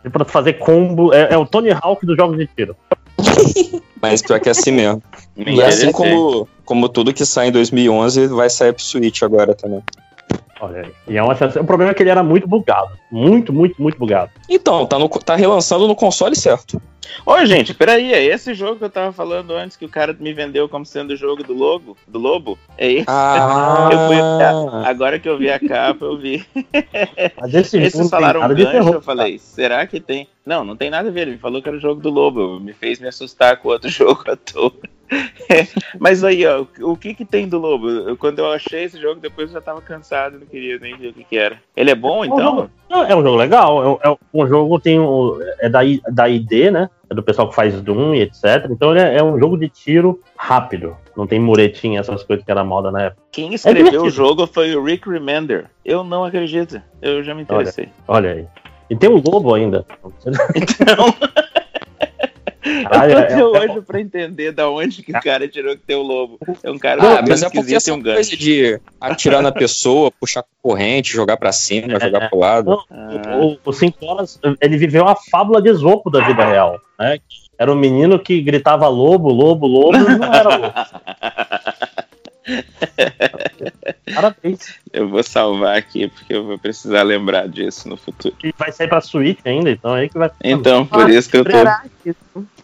E 0.04 0.10
pra 0.10 0.24
tu 0.24 0.30
fazer 0.30 0.52
combo, 0.52 1.12
é, 1.12 1.32
é 1.32 1.38
o 1.38 1.46
Tony 1.46 1.70
Hawk 1.72 2.06
dos 2.06 2.16
jogos 2.16 2.36
de 2.36 2.46
tiro. 2.46 2.76
Mas 4.00 4.22
pior 4.22 4.38
que 4.38 4.48
é 4.48 4.52
assim 4.52 4.70
mesmo. 4.70 5.02
Me 5.34 5.56
E 5.56 5.62
assim 5.62 5.88
interessei. 5.88 5.92
como, 5.92 6.48
como 6.64 6.88
tudo 6.88 7.12
que 7.12 7.24
sai 7.24 7.48
em 7.48 7.52
2011, 7.52 8.28
vai 8.28 8.48
sair 8.50 8.72
pro 8.72 8.84
Switch 8.84 9.22
agora 9.22 9.54
também. 9.54 9.82
Olha 10.60 10.82
aí. 10.82 10.92
E 11.08 11.16
é 11.16 11.22
chance. 11.34 11.58
O 11.58 11.64
problema 11.64 11.92
é 11.92 11.94
que 11.94 12.02
ele 12.02 12.10
era 12.10 12.22
muito 12.22 12.48
bugado. 12.48 12.90
Muito, 13.10 13.52
muito, 13.52 13.80
muito 13.80 13.98
bugado. 13.98 14.30
Então, 14.48 14.86
tá, 14.86 14.98
no, 14.98 15.08
tá 15.08 15.36
relançando 15.36 15.86
no 15.86 15.94
console 15.94 16.34
certo. 16.34 16.80
Ô, 17.24 17.44
gente, 17.44 17.74
peraí, 17.74 18.12
é 18.12 18.24
esse 18.24 18.54
jogo 18.54 18.76
que 18.76 18.84
eu 18.84 18.90
tava 18.90 19.12
falando 19.12 19.52
antes 19.52 19.76
que 19.76 19.84
o 19.84 19.88
cara 19.88 20.16
me 20.18 20.32
vendeu 20.32 20.68
como 20.68 20.84
sendo 20.86 21.12
o 21.12 21.16
jogo 21.16 21.42
do 21.42 21.52
lobo? 21.52 21.96
Do 22.06 22.18
lobo? 22.18 22.58
É 22.78 22.90
esse? 22.90 23.06
Ah. 23.08 23.88
Fui. 24.06 24.16
Agora 24.86 25.18
que 25.18 25.28
eu 25.28 25.38
vi 25.38 25.50
a 25.50 25.58
capa, 25.58 26.04
eu 26.04 26.16
vi. 26.18 26.44
Mas 27.40 27.54
esse 27.54 27.78
Esses 27.78 27.92
jogo 27.92 28.04
não 28.04 28.10
tem 28.10 28.10
falaram 28.10 28.54
de 28.54 28.62
gancho, 28.62 28.72
terror, 28.72 28.94
eu 28.94 29.02
falei, 29.02 29.38
será 29.38 29.86
que 29.86 30.00
tem? 30.00 30.28
Não, 30.44 30.64
não 30.64 30.76
tem 30.76 30.90
nada 30.90 31.08
a 31.08 31.12
ver, 31.12 31.22
ele 31.22 31.32
me 31.32 31.38
falou 31.38 31.60
que 31.60 31.68
era 31.68 31.76
o 31.76 31.80
jogo 31.80 32.00
do 32.00 32.10
lobo, 32.10 32.60
me 32.60 32.72
fez 32.72 33.00
me 33.00 33.08
assustar 33.08 33.56
com 33.56 33.68
outro 33.68 33.88
jogo 33.90 34.22
à 34.30 34.36
toa. 34.36 34.72
Mas 35.98 36.24
aí, 36.24 36.44
ó, 36.46 36.64
o 36.80 36.96
que 36.96 37.14
que 37.14 37.24
tem 37.24 37.48
do 37.48 37.58
lobo? 37.58 37.88
Eu- 37.88 38.16
quando 38.16 38.40
eu 38.40 38.50
achei 38.52 38.84
esse 38.84 39.00
jogo, 39.00 39.20
depois 39.20 39.48
eu 39.48 39.54
já 39.54 39.60
tava 39.60 39.80
cansado, 39.80 40.38
não 40.38 40.46
queria 40.46 40.78
nem 40.78 40.96
ver 40.96 41.08
o 41.08 41.12
que 41.12 41.24
que 41.24 41.36
era. 41.36 41.60
Ele 41.76 41.90
é 41.90 41.94
bom, 41.94 42.24
É 42.24 42.28
um 42.28 42.34
então? 42.34 42.70
É 42.90 43.14
um 43.16 43.22
jogo 43.22 43.36
legal. 43.36 43.82
É 44.02 44.08
um, 44.08 44.12
é 44.12 44.16
um 44.34 44.46
jogo 44.46 44.78
tem 44.80 44.98
um, 45.00 45.38
é 45.60 45.68
da, 45.68 45.84
I- 45.84 46.00
da 46.10 46.28
ID, 46.28 46.70
né? 46.72 46.88
É 47.10 47.14
do 47.14 47.22
pessoal 47.22 47.48
que 47.48 47.54
faz 47.54 47.80
Doom 47.80 48.14
e 48.14 48.22
etc. 48.22 48.66
Então 48.70 48.90
ele 48.90 49.00
é, 49.00 49.18
é 49.18 49.22
um 49.22 49.38
jogo 49.38 49.56
de 49.56 49.68
tiro 49.68 50.20
rápido. 50.36 50.96
Não 51.16 51.26
tem 51.26 51.38
muretinha, 51.40 52.00
essas 52.00 52.22
coisas 52.22 52.44
que 52.44 52.50
era 52.50 52.62
moda 52.64 52.90
na 52.90 53.04
época. 53.04 53.22
Quem 53.32 53.52
É 53.52 53.54
escreveu 53.54 54.02
o 54.02 54.10
jogo 54.10 54.46
foi 54.46 54.74
o 54.76 54.84
Rick 54.84 55.08
Remender. 55.08 55.66
Eu 55.84 56.04
não 56.04 56.24
acredito. 56.24 56.80
Eu 57.00 57.22
já 57.22 57.34
me 57.34 57.42
interessei. 57.42 57.88
Olha 58.06 58.32
aí. 58.32 58.46
E 58.90 58.94
tem 58.96 59.08
um 59.10 59.22
lobo 59.24 59.54
ainda. 59.54 59.84
Então. 60.54 61.14
Caralho, 62.90 63.12
eu 63.12 63.18
é- 63.18 63.26
tô 63.26 63.56
até 63.56 63.66
é- 63.66 63.70
hoje 63.70 63.80
pra 63.82 64.00
entender 64.00 64.52
da 64.52 64.68
onde 64.68 65.02
que 65.02 65.12
o 65.12 65.20
cara 65.20 65.46
tirou 65.48 65.76
que 65.76 65.82
tem 65.82 65.96
o 65.96 66.02
lobo. 66.02 66.38
É 66.62 66.70
um 66.70 66.78
cara 66.78 67.18
Ah, 67.18 67.24
mas 67.26 67.42
é 67.42 67.50
porque 67.50 67.74
essa 67.74 67.92
um 67.92 68.00
gancho. 68.00 68.16
coisa 68.16 68.36
de 68.36 68.80
atirar 69.00 69.42
na 69.42 69.52
pessoa, 69.52 70.10
puxar 70.10 70.44
corrente, 70.62 71.12
jogar 71.12 71.36
pra 71.36 71.52
cima, 71.52 71.98
jogar 72.00 72.28
pro 72.28 72.38
lado. 72.38 72.78
O, 73.40 73.56
o 73.64 73.72
Cinco 73.72 74.04
Horas, 74.04 74.38
ele 74.60 74.76
viveu 74.76 75.06
a 75.06 75.14
fábula 75.14 75.62
de 75.62 75.68
Esopo 75.68 76.10
da 76.10 76.26
vida 76.26 76.44
real. 76.44 76.80
Né? 76.98 77.18
Era 77.58 77.72
um 77.72 77.76
menino 77.76 78.18
que 78.18 78.40
gritava 78.42 78.86
lobo, 78.88 79.30
lobo, 79.30 79.66
lobo, 79.66 79.96
e 79.96 80.18
não 80.18 80.32
era 80.34 80.56
lobo. 80.56 80.72
Parabéns. 84.14 84.78
Eu 84.92 85.08
vou 85.08 85.22
salvar 85.22 85.76
aqui 85.76 86.08
porque 86.08 86.34
eu 86.34 86.44
vou 86.44 86.58
precisar 86.58 87.02
lembrar 87.02 87.48
disso 87.48 87.88
no 87.88 87.96
futuro. 87.96 88.34
E 88.42 88.52
vai 88.56 88.70
sair 88.72 88.88
pra 88.88 89.00
Switch 89.00 89.40
ainda, 89.44 89.70
então 89.70 89.96
é 89.96 90.02
aí 90.02 90.08
que 90.08 90.18
vai. 90.18 90.30
Então, 90.42 90.86
por 90.86 91.10
isso 91.10 91.28
que 91.28 91.36
eu 91.36 91.44
tô. 91.44 92.14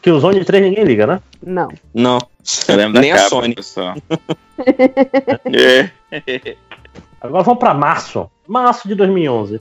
Que 0.00 0.10
o 0.10 0.20
Zone 0.20 0.44
3 0.44 0.64
ninguém 0.64 0.84
liga, 0.84 1.06
né? 1.06 1.20
Não. 1.42 1.68
Não. 1.94 2.18
Eu 2.68 2.76
lembro 2.76 2.94
da 2.94 3.00
Nem 3.00 3.12
a 3.12 3.16
capa, 3.16 3.28
Sony. 3.28 3.54
pessoal. 3.54 3.94
É. 5.52 5.90
Agora 7.20 7.44
vamos 7.44 7.60
pra 7.60 7.72
março. 7.72 8.28
Março 8.48 8.88
de 8.88 8.96
2011. 8.96 9.60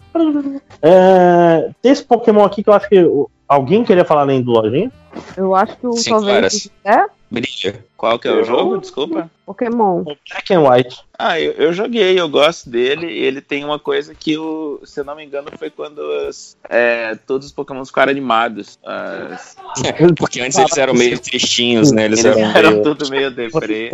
É, 0.81 1.69
tem 1.81 1.91
esse 1.91 2.03
Pokémon 2.03 2.43
aqui 2.43 2.63
que 2.63 2.69
eu 2.69 2.73
acho 2.73 2.89
que 2.89 3.05
alguém 3.47 3.83
queria 3.83 4.03
falar 4.03 4.21
além 4.21 4.41
do 4.41 4.51
Lojinha. 4.51 4.91
Eu 5.37 5.53
acho 5.53 5.77
que 5.77 5.85
o 5.85 5.93
Cinco 5.93 6.09
talvez 6.09 6.69
é 6.83 7.05
Brilha. 7.31 7.85
Qual 7.95 8.19
que 8.19 8.27
é 8.27 8.31
o 8.31 8.43
jogo? 8.43 8.77
Desculpa. 8.77 9.31
Pokémon. 9.45 10.03
Black 10.03 10.53
and 10.53 10.61
White. 10.69 10.99
Ah, 11.17 11.39
eu, 11.39 11.53
eu 11.53 11.71
joguei, 11.73 12.19
eu 12.19 12.27
gosto 12.27 12.69
dele. 12.69 13.05
Ele 13.07 13.39
tem 13.39 13.63
uma 13.63 13.79
coisa 13.79 14.13
que, 14.13 14.37
o, 14.37 14.81
se 14.83 14.99
eu 14.99 15.05
não 15.05 15.15
me 15.15 15.23
engano, 15.23 15.47
foi 15.57 15.69
quando 15.69 16.01
as- 16.27 16.57
é, 16.69 17.15
todos 17.25 17.47
os 17.47 17.53
Pokémon 17.53 17.85
ficaram 17.85 18.11
animados. 18.11 18.77
As- 18.83 19.55
Porque 20.17 20.41
antes 20.41 20.57
eles 20.57 20.77
eram 20.77 20.93
meio 20.93 21.17
tristinhos, 21.19 21.91
né? 21.93 22.03
Eles, 22.05 22.23
Eles 22.25 22.37
eram, 22.37 22.51
eram 22.57 22.71
meio... 22.71 22.83
tudo 22.83 23.09
meio 23.09 23.31
deprê. 23.31 23.89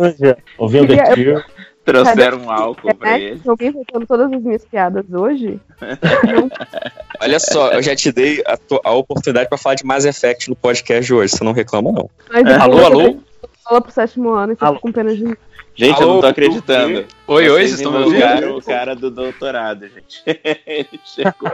Ouvindo 0.58 0.88
Queria- 0.88 1.36
The. 1.40 1.68
Trouxeram 1.84 2.38
um 2.42 2.50
álcool 2.50 2.94
pra 2.96 3.16
É, 3.18 3.20
ele. 3.22 3.40
alguém 3.46 3.72
contando 3.72 4.06
todas 4.06 4.30
as 4.30 4.42
minhas 4.42 4.62
piadas 4.62 5.06
hoje. 5.10 5.58
Olha 7.20 7.40
só, 7.40 7.72
eu 7.72 7.82
já 7.82 7.96
te 7.96 8.12
dei 8.12 8.42
a, 8.46 8.58
a 8.84 8.92
oportunidade 8.92 9.48
pra 9.48 9.56
falar 9.58 9.74
de 9.74 9.84
Mass 9.86 10.04
Effect 10.04 10.50
no 10.50 10.56
podcast 10.56 11.04
de 11.06 11.14
hoje. 11.14 11.32
Você 11.34 11.42
não 11.42 11.52
reclama, 11.52 11.90
não. 11.90 12.10
Mas 12.30 12.44
depois 12.44 12.62
alô, 12.62 12.84
alô? 12.84 13.16
Fala 13.68 13.82
pro 13.82 13.92
sétimo 13.92 14.30
ano 14.30 14.54
e 14.54 14.56
fico 14.56 14.80
com 14.80 14.90
pena 14.90 15.14
de 15.14 15.22
mim. 15.22 15.36
Gente, 15.74 16.00
eu 16.00 16.08
não 16.08 16.20
tô 16.22 16.26
acreditando. 16.26 17.04
Oi, 17.28 17.48
oi, 17.50 17.60
Vocês 17.60 17.72
estão 17.74 17.92
me 17.92 17.98
ouvindo? 18.04 18.56
o 18.56 18.62
cara 18.62 18.96
do 18.96 19.10
doutorado, 19.10 19.86
gente. 19.86 20.22
Ele 20.66 20.88
chegou. 21.04 21.50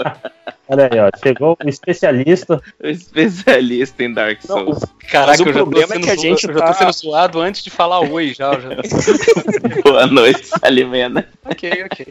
Olha 0.69 0.89
aí, 0.91 0.99
ó. 1.01 1.11
Chegou 1.21 1.59
o 1.63 1.69
especialista. 1.69 2.63
O 2.83 2.87
especialista 2.87 4.05
em 4.05 4.13
Dark 4.15 4.41
Souls. 4.41 4.79
Caraca, 5.11 5.33
Mas 5.33 5.41
o 5.41 5.49
eu 5.49 5.53
problema 5.53 5.95
é 5.97 5.99
que 5.99 6.11
a 6.11 6.17
gente 6.17 6.47
eu 6.47 6.55
já 6.55 6.61
tô 6.61 6.67
tá- 6.67 6.73
sendo 6.75 6.93
zoado 6.93 7.41
antes 7.41 7.63
de 7.65 7.71
falar 7.71 8.01
oi, 8.01 8.33
já. 8.33 8.53
já. 8.59 8.69
Boa 9.85 10.07
noite, 10.07 10.47
Salimena. 10.47 11.29
ok, 11.45 11.85
ok. 11.85 12.07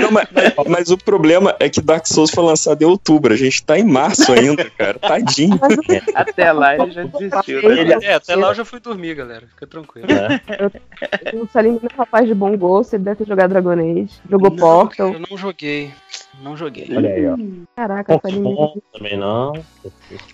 Não, 0.00 0.10
mas, 0.10 0.26
mas- 0.66 0.90
o 0.90 0.96
problema 0.98 1.54
é 1.60 1.68
que 1.68 1.80
Dark 1.82 2.06
Souls 2.06 2.30
foi 2.30 2.42
lançado 2.44 2.80
em 2.82 2.86
outubro. 2.86 3.34
A 3.34 3.36
gente 3.36 3.62
tá 3.62 3.78
em 3.78 3.84
março 3.84 4.32
ainda, 4.32 4.68
cara. 4.70 4.98
Tadinho. 4.98 5.60
Até 6.14 6.50
lá 6.52 6.74
ele 6.76 6.90
já 6.92 7.02
desistiu. 7.04 7.62
né? 7.68 7.98
É, 8.02 8.14
até 8.14 8.34
lá 8.34 8.48
eu 8.48 8.54
já 8.54 8.64
fui 8.64 8.80
dormir, 8.80 9.14
galera. 9.14 9.46
Fica 9.46 9.66
tranquilo. 9.66 10.08
O 11.34 11.46
Salim 11.52 11.78
é 11.82 11.86
um 11.86 11.96
rapaz 11.98 12.26
de 12.26 12.34
bom 12.34 12.56
gosto, 12.56 12.69
ele 12.96 13.04
deve 13.04 13.16
ter 13.16 13.26
jogado 13.26 13.50
Dragon 13.50 13.70
Age, 13.72 14.20
jogou 14.28 14.50
Portal. 14.50 15.12
Eu 15.12 15.20
não 15.28 15.36
joguei. 15.36 15.92
Não 16.42 16.56
joguei. 16.56 16.88
Olha 16.94 17.10
aí, 17.10 17.26
ó. 17.26 17.36
Caraca, 17.76 18.18
Salim. 18.22 18.42
Pokémon 18.42 18.74
também 18.92 19.16
não. 19.16 19.52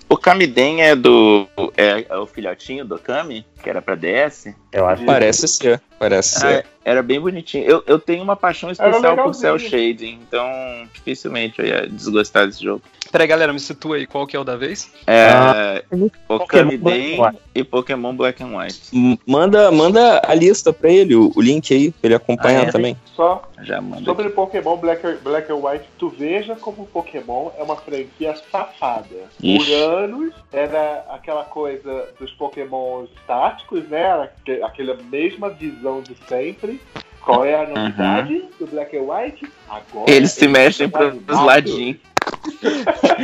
O 0.09 0.17
Kamiden 0.17 0.83
é 0.83 0.95
do. 0.95 1.49
É, 1.77 2.07
é 2.09 2.17
o 2.17 2.27
filhotinho 2.27 2.85
do 2.85 2.99
Kami, 2.99 3.45
que 3.67 3.70
era 3.70 3.83
pra 3.83 3.97
DS? 3.97 4.55
Eu 4.70 4.86
acho 4.86 5.05
Parece 5.05 5.49
ser. 5.49 5.83
Parece 5.99 6.36
Ah, 6.36 6.41
ser. 6.41 6.67
era 6.85 7.03
bem 7.03 7.19
bonitinho. 7.19 7.65
Eu, 7.65 7.83
eu 7.86 7.99
tenho 7.99 8.23
uma 8.23 8.36
paixão 8.36 8.70
especial 8.70 9.17
por. 9.17 9.35
Cell 9.35 9.59
Shading, 9.59 10.20
então 10.28 10.47
dificilmente 10.95 11.59
eu 11.59 11.67
ia 11.67 11.89
desgostar 11.89 12.47
desse 12.47 12.62
jogo. 12.62 12.83
Peraí, 13.11 13.27
galera, 13.27 13.53
me 13.53 13.59
situa 13.59 13.97
aí 13.97 14.07
qual 14.07 14.27
que 14.27 14.36
é 14.36 14.39
o 14.39 14.45
da 14.45 14.57
vez. 14.57 14.93
É. 15.07 15.28
Ah, 15.31 15.83
o 15.91 16.11
Pokémon 16.28 16.77
Black 16.77 16.78
Kamiden 16.78 17.15
and 17.20 17.23
White. 17.27 17.39
e 17.55 17.65
Pokémon 17.65 18.15
Black 18.15 18.43
and 18.43 18.57
White. 18.57 18.81
M- 18.93 19.19
Manda, 19.27 19.70
manda 19.73 20.20
a 20.25 20.35
lista 20.35 20.73
pra 20.73 20.91
ele, 20.91 21.15
o, 21.17 21.33
o 21.35 21.41
link 21.41 21.73
aí, 21.73 21.91
pra 21.93 22.09
ele 22.09 22.15
acompanhar 22.15 22.67
Ah, 22.67 22.69
é? 22.69 22.73
também. 22.73 22.97
Só 23.17 23.43
Já 23.62 23.81
manda. 23.81 24.05
sobre 24.05 24.28
Pokémon 24.28 24.77
Black, 24.77 25.03
Black 25.23 25.51
and 25.51 25.57
White, 25.57 25.85
tu 25.99 26.11
veja 26.11 26.55
como 26.57 26.83
o 26.83 26.86
Pokémon 26.86 27.51
é 27.59 27.62
uma 27.62 27.77
franquia 27.77 28.36
safada. 28.53 29.07
Ixi. 29.43 29.65
Por 29.70 29.75
anos 29.89 30.35
era 30.53 31.07
aquela 31.11 31.45
coisa 31.45 32.09
dos 32.20 32.31
Pokémons 32.33 33.09
táticos, 33.57 33.89
né? 33.89 34.12
Aque- 34.23 34.62
Aquela 34.62 34.97
mesma 35.10 35.51
visão 35.51 36.02
de 36.02 36.15
sempre. 36.28 36.81
Qual 37.20 37.44
é 37.44 37.55
a 37.65 37.68
novidade 37.68 38.44
do 38.59 38.67
Black 38.68 38.97
and 38.97 39.02
White? 39.02 39.51
Agora 39.68 40.09
Eles 40.09 40.31
se 40.31 40.47
mexem 40.47 40.89
pros 40.89 41.09
animado. 41.09 41.44
ladinhos. 41.44 41.97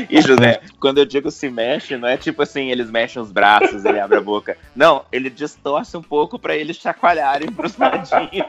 E 0.08 0.20
José, 0.22 0.60
quando 0.80 0.98
eu 0.98 1.04
digo 1.04 1.30
se 1.30 1.48
mexe, 1.50 1.96
não 1.96 2.08
é 2.08 2.16
tipo 2.16 2.42
assim, 2.42 2.70
eles 2.70 2.90
mexem 2.90 3.20
os 3.20 3.30
braços, 3.30 3.84
ele 3.84 3.98
abre 4.00 4.16
a 4.16 4.20
boca. 4.20 4.56
Não, 4.74 5.04
ele 5.12 5.28
distorce 5.28 5.96
um 5.96 6.02
pouco 6.02 6.38
pra 6.38 6.56
eles 6.56 6.76
chacoalharem 6.76 7.50
pros 7.52 7.76
ladinhos. 7.76 8.46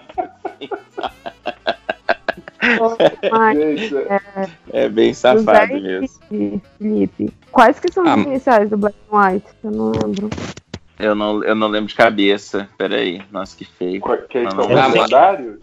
Mas, 3.32 3.58
Gente, 3.58 3.96
é, 3.98 4.50
É 4.72 4.90
bem 4.90 5.14
safado 5.14 5.74
José 5.74 6.00
mesmo. 6.00 6.62
Felipe, 6.78 7.34
quais 7.52 7.80
que 7.80 7.92
são 7.92 8.08
Ah, 8.08 8.16
os 8.16 8.24
iniciais 8.26 8.70
do 8.70 8.78
Black 8.78 8.96
and 9.12 9.18
White? 9.34 9.48
Eu 9.64 9.72
não 9.72 9.92
lembro. 9.92 10.30
Eu 11.04 11.16
não, 11.16 11.44
eu 11.44 11.54
não 11.56 11.68
lembro 11.68 11.88
de 11.90 11.96
cabeça. 11.96 12.70
Peraí, 12.78 13.22
nossa, 13.32 13.56
que 13.58 13.66
feio. 13.66 14.02
Que 14.30 14.42
Não, 14.42 14.52
não 14.52 14.68
lembro. 14.68 15.02
lendários? 15.02 15.60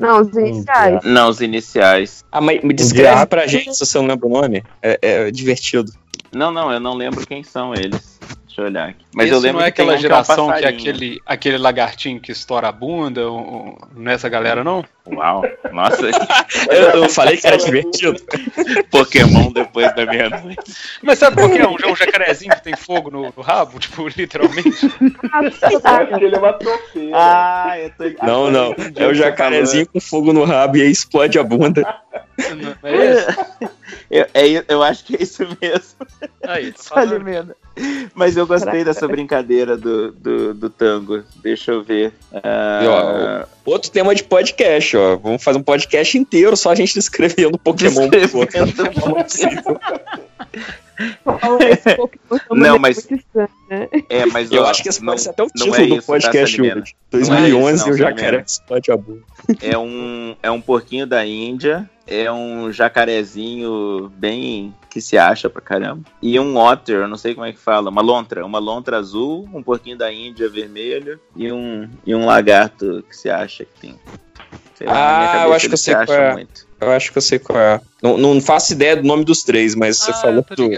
Não, 0.00 0.20
os 0.20 0.36
iniciais. 0.36 1.00
Não, 1.04 1.28
os 1.28 1.40
iniciais. 1.40 2.24
Ah, 2.32 2.40
mas 2.40 2.62
me 2.62 2.72
descreve 2.74 3.26
pra 3.26 3.46
gente 3.46 3.74
se 3.74 3.84
você 3.84 3.98
não 3.98 4.06
lembra 4.06 4.26
o 4.26 4.30
nome. 4.30 4.64
É, 4.82 4.98
é 5.02 5.30
divertido. 5.30 5.92
Não, 6.32 6.50
não, 6.50 6.72
eu 6.72 6.80
não 6.80 6.94
lembro 6.94 7.24
quem 7.26 7.42
são 7.44 7.72
eles. 7.74 8.18
Deixa 8.46 8.62
eu 8.62 8.64
olhar 8.66 8.88
aqui. 8.88 9.04
Mas 9.14 9.26
Esse 9.26 9.34
eu 9.34 9.40
lembro 9.40 9.60
não 9.60 9.66
é 9.66 9.70
que 9.70 9.76
tem 9.76 9.84
aquela 9.84 9.96
um 9.96 10.00
que 10.00 10.06
é 10.06 10.08
um 10.08 10.10
geração 10.10 10.46
que 10.52 10.64
é 10.64 10.68
aquele, 10.68 11.20
aquele 11.26 11.58
lagartinho 11.58 12.20
que 12.20 12.32
estoura 12.32 12.68
a 12.68 12.72
bunda? 12.72 13.28
ou- 13.28 13.38
ou- 13.38 13.78
Não 13.96 14.10
é 14.10 14.14
essa 14.14 14.28
galera, 14.28 14.64
não? 14.64 14.84
Uau, 15.06 15.42
nossa. 15.70 16.06
Eu, 16.70 17.02
eu 17.02 17.08
falei 17.10 17.36
que 17.36 17.46
era 17.46 17.58
divertido. 17.58 18.16
Pokémon 18.90 19.52
depois 19.52 19.94
da 19.94 20.06
meia-noite. 20.06 20.74
Mas 21.02 21.18
sabe 21.18 21.36
qual 21.36 21.50
que 21.50 21.58
é? 21.58 21.68
Um, 21.68 21.92
um 21.92 21.96
jacarezinho 21.96 22.54
que 22.54 22.62
tem 22.62 22.74
fogo 22.74 23.10
no, 23.10 23.32
no 23.36 23.42
rabo? 23.42 23.78
Tipo, 23.78 24.08
literalmente. 24.08 24.86
Ele 26.20 26.34
é 26.34 26.38
uma 26.38 26.52
tropeira. 26.54 27.10
Ah, 27.14 27.78
eu 27.78 27.90
tô 27.90 28.04
Não, 28.26 28.50
não. 28.50 28.74
É 28.96 29.06
o 29.06 29.14
jacarezinho 29.14 29.86
com 29.86 30.00
fogo 30.00 30.32
no 30.32 30.44
rabo 30.44 30.78
e 30.78 30.82
aí 30.82 30.90
explode 30.90 31.38
a 31.38 31.42
bunda. 31.42 31.82
Não 32.82 32.90
é 32.90 32.96
esse? 32.96 33.36
Eu, 34.10 34.26
é, 34.32 34.64
eu 34.68 34.82
acho 34.82 35.04
que 35.04 35.16
é 35.16 35.22
isso 35.22 35.46
mesmo. 35.60 36.06
Aí, 36.46 36.72
tá 36.72 36.82
falando. 36.82 37.14
alimenta. 37.14 37.56
Mas 38.14 38.36
eu 38.36 38.46
gostei 38.46 38.70
Caraca. 38.70 38.84
dessa 38.86 39.08
brincadeira 39.08 39.76
do, 39.76 40.12
do, 40.12 40.54
do 40.54 40.70
tango. 40.70 41.22
Deixa 41.42 41.72
eu 41.72 41.82
ver. 41.82 42.12
Ó, 42.32 43.46
outro 43.64 43.90
tema 43.90 44.14
de 44.14 44.22
podcast, 44.24 44.96
ó. 44.96 45.16
Vamos 45.16 45.42
fazer 45.42 45.58
um 45.58 45.62
podcast 45.62 46.16
inteiro 46.18 46.56
só 46.56 46.70
a 46.70 46.74
gente 46.74 46.94
descrevendo 46.94 47.58
Pokémon 47.58 48.08
outro. 48.32 49.80
Não 52.50 52.66
é 52.66 52.76
é 52.76 52.78
mas- 52.78 52.98
estranho, 52.98 53.48
né? 53.68 53.88
É, 54.08 54.26
mas 54.26 54.50
Eu 54.50 54.62
ó, 54.62 54.66
acho 54.66 54.82
que 54.82 54.88
esse 54.88 55.00
não- 55.00 55.12
pode 55.12 55.22
ser 55.22 55.30
até 55.30 55.42
o 55.42 55.46
título 55.46 55.74
é 55.74 55.86
do 55.86 55.96
tá, 55.96 56.02
podcast 56.02 56.60
é 56.60 56.66
isso, 56.78 56.94
2011 57.10 57.82
não, 57.82 57.88
e 57.88 57.92
o 57.92 57.96
jacaré 57.96 58.20
Salimena. 58.22 58.44
explode 58.46 58.92
a 58.92 58.96
bunda. 58.96 59.22
É 59.60 59.76
um, 59.78 60.36
é 60.42 60.50
um 60.50 60.60
porquinho 60.60 61.06
da 61.06 61.24
Índia, 61.26 61.88
é 62.06 62.30
um 62.30 62.70
jacarezinho 62.72 64.12
bem 64.16 64.72
que 64.94 65.00
se 65.00 65.18
acha 65.18 65.50
pra 65.50 65.60
caramba. 65.60 66.04
E 66.22 66.38
um 66.38 66.56
otter, 66.56 66.98
eu 67.00 67.08
não 67.08 67.16
sei 67.16 67.34
como 67.34 67.44
é 67.44 67.52
que 67.52 67.58
fala, 67.58 67.90
uma 67.90 68.00
lontra, 68.00 68.46
uma 68.46 68.60
lontra 68.60 68.96
azul, 68.96 69.48
um 69.52 69.60
porquinho 69.60 69.98
da 69.98 70.12
Índia 70.12 70.48
vermelho 70.48 71.18
e 71.34 71.50
um, 71.50 71.90
e 72.06 72.14
um 72.14 72.24
lagarto 72.26 73.04
que 73.10 73.16
se 73.16 73.28
acha 73.28 73.64
que 73.64 73.80
tem. 73.80 73.98
Sei 74.76 74.86
lá, 74.86 75.42
Ah, 75.42 75.46
eu 75.46 75.52
acho 75.52 75.66
que 75.66 75.74
eu 75.74 75.78
sei 75.78 75.94
qual 75.96 76.16
é. 76.16 76.32
muito. 76.34 76.64
Eu 76.80 76.92
acho 76.92 77.10
que 77.10 77.18
eu 77.18 77.22
sei 77.22 77.40
qual 77.40 77.58
é. 77.58 77.80
Não, 78.00 78.16
não 78.16 78.40
faço 78.40 78.72
ideia 78.72 78.94
do 78.96 79.02
nome 79.02 79.24
dos 79.24 79.42
três, 79.42 79.74
mas 79.74 79.98
você 79.98 80.12
Ah, 80.12 80.14
falou 80.14 80.44
tô 80.44 80.54
do, 80.54 80.68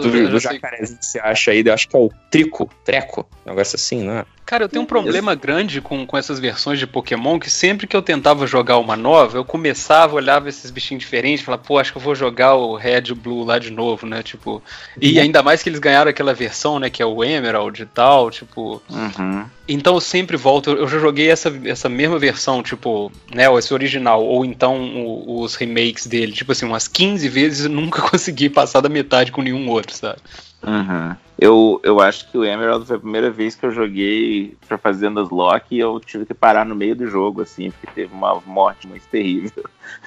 do, 0.00 0.30
do 0.30 0.40
jacarezinho 0.40 0.98
que 0.98 1.04
você 1.04 1.18
acha 1.20 1.50
aí, 1.50 1.62
eu 1.62 1.74
acho 1.74 1.88
que 1.90 1.96
é 1.96 1.98
o 1.98 2.10
Trico, 2.30 2.70
Treco, 2.86 3.28
um 3.44 3.50
negócio 3.50 3.76
assim, 3.76 4.02
não 4.02 4.14
é? 4.14 4.24
Cara, 4.50 4.64
eu 4.64 4.68
tenho 4.68 4.82
um 4.82 4.86
problema 4.86 5.32
grande 5.36 5.80
com, 5.80 6.04
com 6.04 6.18
essas 6.18 6.40
versões 6.40 6.76
de 6.76 6.84
Pokémon 6.84 7.38
que 7.38 7.48
sempre 7.48 7.86
que 7.86 7.96
eu 7.96 8.02
tentava 8.02 8.48
jogar 8.48 8.78
uma 8.78 8.96
nova, 8.96 9.38
eu 9.38 9.44
começava, 9.44 10.16
olhava 10.16 10.48
esses 10.48 10.72
bichinhos 10.72 11.04
diferentes, 11.04 11.44
falava, 11.44 11.62
pô, 11.62 11.78
acho 11.78 11.92
que 11.92 11.98
eu 11.98 12.02
vou 12.02 12.16
jogar 12.16 12.56
o 12.56 12.74
Red 12.74 13.02
e 13.06 13.12
o 13.12 13.14
Blue 13.14 13.44
lá 13.44 13.60
de 13.60 13.70
novo, 13.70 14.08
né? 14.08 14.24
Tipo. 14.24 14.60
E 15.00 15.20
ainda 15.20 15.40
mais 15.40 15.62
que 15.62 15.68
eles 15.68 15.78
ganharam 15.78 16.10
aquela 16.10 16.34
versão, 16.34 16.80
né? 16.80 16.90
Que 16.90 17.00
é 17.00 17.06
o 17.06 17.22
Emerald 17.22 17.80
e 17.80 17.86
tal, 17.86 18.28
tipo. 18.28 18.82
Uhum. 18.90 19.46
Então 19.68 19.94
eu 19.94 20.00
sempre 20.00 20.36
volto, 20.36 20.70
eu 20.70 20.88
já 20.88 20.98
joguei 20.98 21.30
essa, 21.30 21.56
essa 21.64 21.88
mesma 21.88 22.18
versão, 22.18 22.60
tipo, 22.60 23.12
né, 23.32 23.48
ou 23.48 23.56
esse 23.56 23.72
original, 23.72 24.24
ou 24.24 24.44
então 24.44 24.76
o- 24.82 25.42
os 25.42 25.54
remakes 25.54 26.08
dele, 26.08 26.32
tipo 26.32 26.50
assim, 26.50 26.66
umas 26.66 26.88
15 26.88 27.28
vezes 27.28 27.66
eu 27.66 27.70
nunca 27.70 28.02
consegui 28.10 28.50
passar 28.50 28.80
da 28.80 28.88
metade 28.88 29.30
com 29.30 29.42
nenhum 29.42 29.68
outro, 29.68 29.94
sabe? 29.94 30.18
Uhum. 30.62 31.16
Eu, 31.38 31.80
eu 31.82 32.00
acho 32.00 32.30
que 32.30 32.36
o 32.36 32.44
Emerald 32.44 32.84
foi 32.84 32.96
a 32.96 33.00
primeira 33.00 33.30
vez 33.30 33.54
que 33.54 33.64
eu 33.64 33.70
joguei 33.70 34.54
pra 34.68 34.76
fazer 34.76 35.08
Nuzlocke 35.08 35.74
e 35.74 35.78
eu 35.78 35.98
tive 35.98 36.26
que 36.26 36.34
parar 36.34 36.66
no 36.66 36.76
meio 36.76 36.94
do 36.94 37.06
jogo, 37.06 37.40
assim, 37.40 37.70
porque 37.70 37.86
teve 37.94 38.12
uma 38.12 38.42
morte 38.44 38.86
muito 38.86 39.06
terrível. 39.06 39.64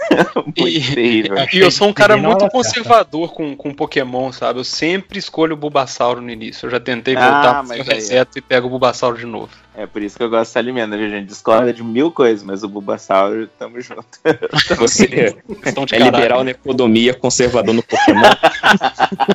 muito 0.55 0.93
terrível. 0.93 1.35
E 1.51 1.57
eu 1.57 1.71
sou 1.71 1.87
um 1.87 1.93
cara 1.93 2.15
muito 2.17 2.47
conservador 2.49 3.33
com, 3.33 3.55
com 3.55 3.73
Pokémon, 3.73 4.31
sabe? 4.31 4.59
Eu 4.59 4.63
sempre 4.63 5.17
escolho 5.17 5.53
o 5.53 5.57
Bulbasauro 5.57 6.21
no 6.21 6.29
início. 6.29 6.67
Eu 6.67 6.69
já 6.69 6.79
tentei 6.79 7.15
Ah, 7.15 7.31
voltar 7.31 7.63
mas 7.63 7.81
pro 7.81 7.91
aí, 7.91 7.97
ó. 7.97 7.99
reseto 7.99 8.37
e 8.37 8.41
pego 8.41 8.67
o 8.67 8.69
Bulbasauro 8.69 9.17
de 9.17 9.25
novo. 9.25 9.49
É 9.75 9.87
por 9.87 10.01
isso 10.03 10.17
que 10.17 10.23
eu 10.23 10.29
gosto 10.29 10.51
de 10.53 10.59
alimento, 10.59 10.95
viu, 10.95 11.09
gente? 11.09 11.25
Discorda 11.27 11.73
de 11.73 11.83
mil 11.83 12.11
coisas, 12.11 12.43
mas 12.43 12.63
o 12.63 12.69
Bulbasaur, 12.69 13.47
tamo 13.57 13.81
junto. 13.81 14.05
Você 14.77 15.35
Questão 15.63 15.85
de 15.85 15.95
é 15.95 15.99
liberal 15.99 16.43
na 16.43 16.51
economia, 16.51 17.13
conservador 17.13 17.73
no 17.73 17.81
Pokémon. 17.81 18.21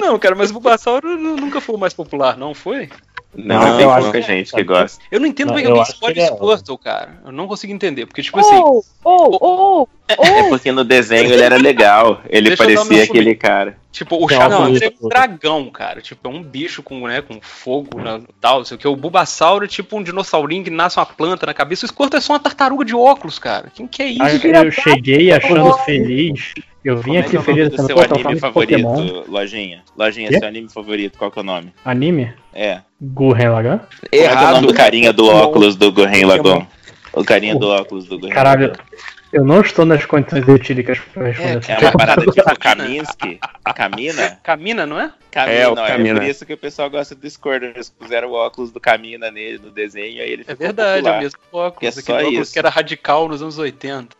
Não, 0.00 0.18
cara, 0.18 0.34
mas 0.34 0.50
o 0.50 0.54
Bulbasaur 0.54 1.02
nu- 1.04 1.36
nunca 1.36 1.60
foi 1.60 1.74
o 1.74 1.78
mais 1.78 1.94
popular, 1.94 2.36
não 2.36 2.54
foi? 2.54 2.88
Não, 3.34 3.60
Não, 3.60 3.76
tem 3.76 3.84
eu 3.84 3.90
acho 3.92 4.02
pouca 4.04 4.20
que- 4.20 4.26
gente 4.26 4.52
que 4.52 4.64
gosta. 4.64 5.02
Eu 5.10 5.20
não 5.20 5.26
entendo 5.26 5.48
Não, 5.48 5.54
como 5.54 5.60
é 5.60 5.62
que 5.62 5.68
eu 5.68 5.70
alguém 5.70 5.82
acho 5.82 5.90
que 5.92 5.96
escolhe 5.96 6.20
é- 6.20 6.26
Squirtle, 6.26 6.78
cara. 6.78 7.20
Eu 7.24 7.32
não 7.32 7.46
consigo 7.46 7.72
entender, 7.72 8.06
porque, 8.06 8.22
tipo 8.22 8.38
assim... 8.40 8.56
Oh, 8.56 8.82
oh, 9.04 9.86
oh, 10.18 10.24
É 10.24 10.48
porque 10.48 10.72
no 10.72 10.82
desenho 10.84 11.32
ele 11.32 11.42
era 11.42 11.56
legal. 11.56 12.20
Ele 12.28 12.48
Deixa 12.50 12.64
parecia 12.64 13.04
aquele 13.04 13.34
cara. 13.36 13.78
Tipo, 13.92 14.24
o 14.24 14.28
Charmander 14.28 14.82
é 14.84 14.92
um 15.04 15.08
dragão, 15.08 15.68
cara. 15.70 16.00
Tipo, 16.00 16.28
é 16.28 16.30
um 16.32 16.42
bicho 16.42 16.82
com, 16.82 17.08
né, 17.08 17.20
com 17.20 17.40
fogo 17.40 18.00
na, 18.00 18.20
tal, 18.40 18.58
não 18.58 18.64
sei 18.64 18.76
o 18.76 18.78
que. 18.78 18.86
O 18.86 18.94
Bulbasauro 18.94 19.64
é 19.64 19.68
tipo 19.68 19.96
um 19.96 20.02
dinossaurinho 20.02 20.62
que 20.62 20.70
nasce 20.70 20.98
uma 20.98 21.06
planta 21.06 21.44
na 21.44 21.52
cabeça. 21.52 21.86
O 21.86 21.88
Squirtle 21.88 22.18
é 22.18 22.20
só 22.20 22.34
uma 22.34 22.38
tartaruga 22.38 22.84
de 22.84 22.94
óculos, 22.94 23.38
cara. 23.38 23.70
Quem 23.74 23.88
que 23.88 24.02
é 24.02 24.06
isso? 24.06 24.22
Aí 24.22 24.66
eu 24.66 24.70
cheguei 24.70 25.32
achando 25.32 25.72
feliz. 25.78 26.54
Eu 26.84 26.96
vim 26.96 27.02
Como 27.02 27.16
é 27.16 27.20
aqui 27.20 27.30
que 27.30 27.36
é 27.36 27.40
o 27.40 27.42
feliz 27.42 27.74
achando 27.74 27.86
seu 27.86 27.96
que 27.96 28.02
anime 28.02 28.40
favorito, 28.40 28.82
Pokémon. 28.82 29.24
Lojinha? 29.28 29.82
Lojinha, 29.96 30.28
Quê? 30.28 30.38
seu 30.38 30.48
anime 30.48 30.68
favorito, 30.68 31.18
qual 31.18 31.30
que 31.30 31.38
é 31.38 31.42
o 31.42 31.44
nome? 31.44 31.72
Anime? 31.84 32.32
É. 32.54 32.80
Gurren 33.00 33.48
Lagann? 33.50 33.78
Qual 33.78 33.88
é, 34.12 34.28
que 34.28 34.44
é 34.44 34.46
o 34.46 34.50
nome 34.52 34.66
do 34.68 34.74
carinha 34.74 35.12
do 35.12 35.26
óculos 35.26 35.76
do 35.76 35.92
Gurren 35.92 36.24
Lagann? 36.24 36.66
O 37.12 37.24
carinha 37.24 37.56
do 37.56 37.68
óculos 37.68 38.06
do 38.06 38.18
Gurren 38.18 38.32
Caralho. 38.32 38.72
Eu 39.32 39.44
não 39.44 39.60
estou 39.60 39.84
nas 39.84 40.04
condições 40.04 40.46
etílicas 40.48 40.98
pra 41.12 41.26
responder 41.28 41.58
essa 41.58 41.72
É 41.72 41.78
uma 41.78 41.92
parada 41.92 42.26
tipo 42.32 42.58
Kaminsky? 42.58 43.38
Kamina? 43.74 44.38
Kamina, 44.42 44.86
não 44.86 45.00
é? 45.00 45.12
Kamina, 45.30 45.58
É, 45.58 45.68
o 45.68 45.74
ó, 45.74 45.86
é 45.86 46.14
por 46.14 46.22
isso 46.24 46.44
que 46.44 46.52
o 46.52 46.56
pessoal 46.58 46.90
gosta 46.90 47.14
do 47.14 47.20
Discord. 47.20 47.64
Eles 47.66 47.88
puseram 47.88 48.30
o 48.30 48.32
óculos 48.32 48.72
do 48.72 48.80
Kamina 48.80 49.30
nele 49.30 49.58
no 49.62 49.70
desenho, 49.70 50.20
aí 50.22 50.30
ele 50.30 50.42
É 50.42 50.44
ficou 50.52 50.66
verdade, 50.66 50.98
é 50.98 51.02
popular. 51.02 51.18
o 51.18 51.22
mesmo 51.22 51.38
óculos. 51.52 51.96
É 51.96 52.00
aquele 52.00 52.02
só 52.18 52.26
óculos 52.26 52.40
isso. 52.48 52.52
que 52.52 52.58
era 52.58 52.68
radical 52.68 53.28
nos 53.28 53.40
anos 53.40 53.56
80. 53.58 54.16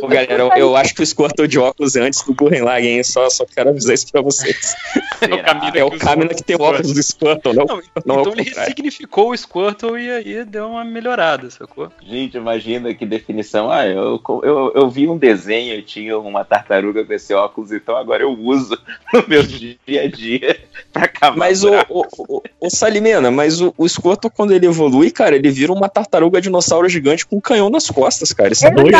Pô, 0.00 0.08
galera, 0.08 0.32
eu, 0.32 0.50
eu 0.56 0.76
acho 0.76 0.94
que 0.94 1.02
o 1.02 1.06
Squirtle 1.06 1.46
de 1.46 1.58
óculos 1.58 1.94
é 1.96 2.00
antes 2.00 2.22
do 2.22 2.34
Gurren 2.34 2.62
Lagann, 2.62 2.86
hein? 2.86 3.04
Só, 3.04 3.28
só 3.28 3.44
quero 3.44 3.70
avisar 3.70 3.94
isso 3.94 4.10
pra 4.10 4.20
vocês. 4.22 4.74
É 5.22 5.34
o 5.34 5.44
Kamina 5.44 5.78
É 5.78 5.84
o 5.84 5.90
que 5.92 5.98
Kamina 6.00 6.34
que 6.34 6.42
tem 6.42 6.56
óculos 6.56 6.92
do 6.92 7.00
Squirtle, 7.00 7.54
não, 7.54 7.64
não, 7.64 7.78
é 7.78 7.82
então 7.96 8.22
o 8.22 8.32
ele 8.32 8.42
ressignificou 8.42 9.30
o 9.30 9.36
Squirtle 9.36 9.96
e 9.96 10.10
aí 10.10 10.44
deu 10.44 10.68
uma 10.70 10.84
melhorada, 10.84 11.48
sacou? 11.48 11.92
Gente, 12.02 12.36
imagina 12.36 12.92
que 12.92 13.01
definição. 13.06 13.70
Ah, 13.70 13.86
eu, 13.86 14.20
eu, 14.42 14.72
eu 14.74 14.90
vi 14.90 15.08
um 15.08 15.16
desenho 15.16 15.74
e 15.74 15.82
tinha 15.82 16.18
uma 16.18 16.44
tartaruga 16.44 17.04
com 17.04 17.12
esse 17.12 17.32
óculos, 17.34 17.72
então 17.72 17.96
agora 17.96 18.22
eu 18.22 18.32
uso 18.32 18.78
no 19.12 19.24
meu 19.26 19.42
dia 19.42 20.02
a 20.02 20.06
dia 20.08 20.60
pra 20.92 21.08
cavar 21.08 21.36
Mas 21.36 21.64
o, 21.64 21.70
o, 21.88 22.06
o, 22.18 22.42
o 22.60 22.70
Salimena, 22.70 23.30
mas 23.30 23.60
o, 23.60 23.72
o 23.76 23.88
Squirtle, 23.88 24.30
quando 24.30 24.52
ele 24.52 24.66
evolui, 24.66 25.10
cara, 25.10 25.36
ele 25.36 25.50
vira 25.50 25.72
uma 25.72 25.88
tartaruga 25.88 26.40
dinossauro 26.40 26.88
gigante 26.88 27.26
com 27.26 27.36
um 27.36 27.40
canhão 27.40 27.70
nas 27.70 27.88
costas, 27.88 28.32
cara. 28.32 28.52
Isso 28.52 28.66
é 28.66 28.70
doido, 28.70 28.92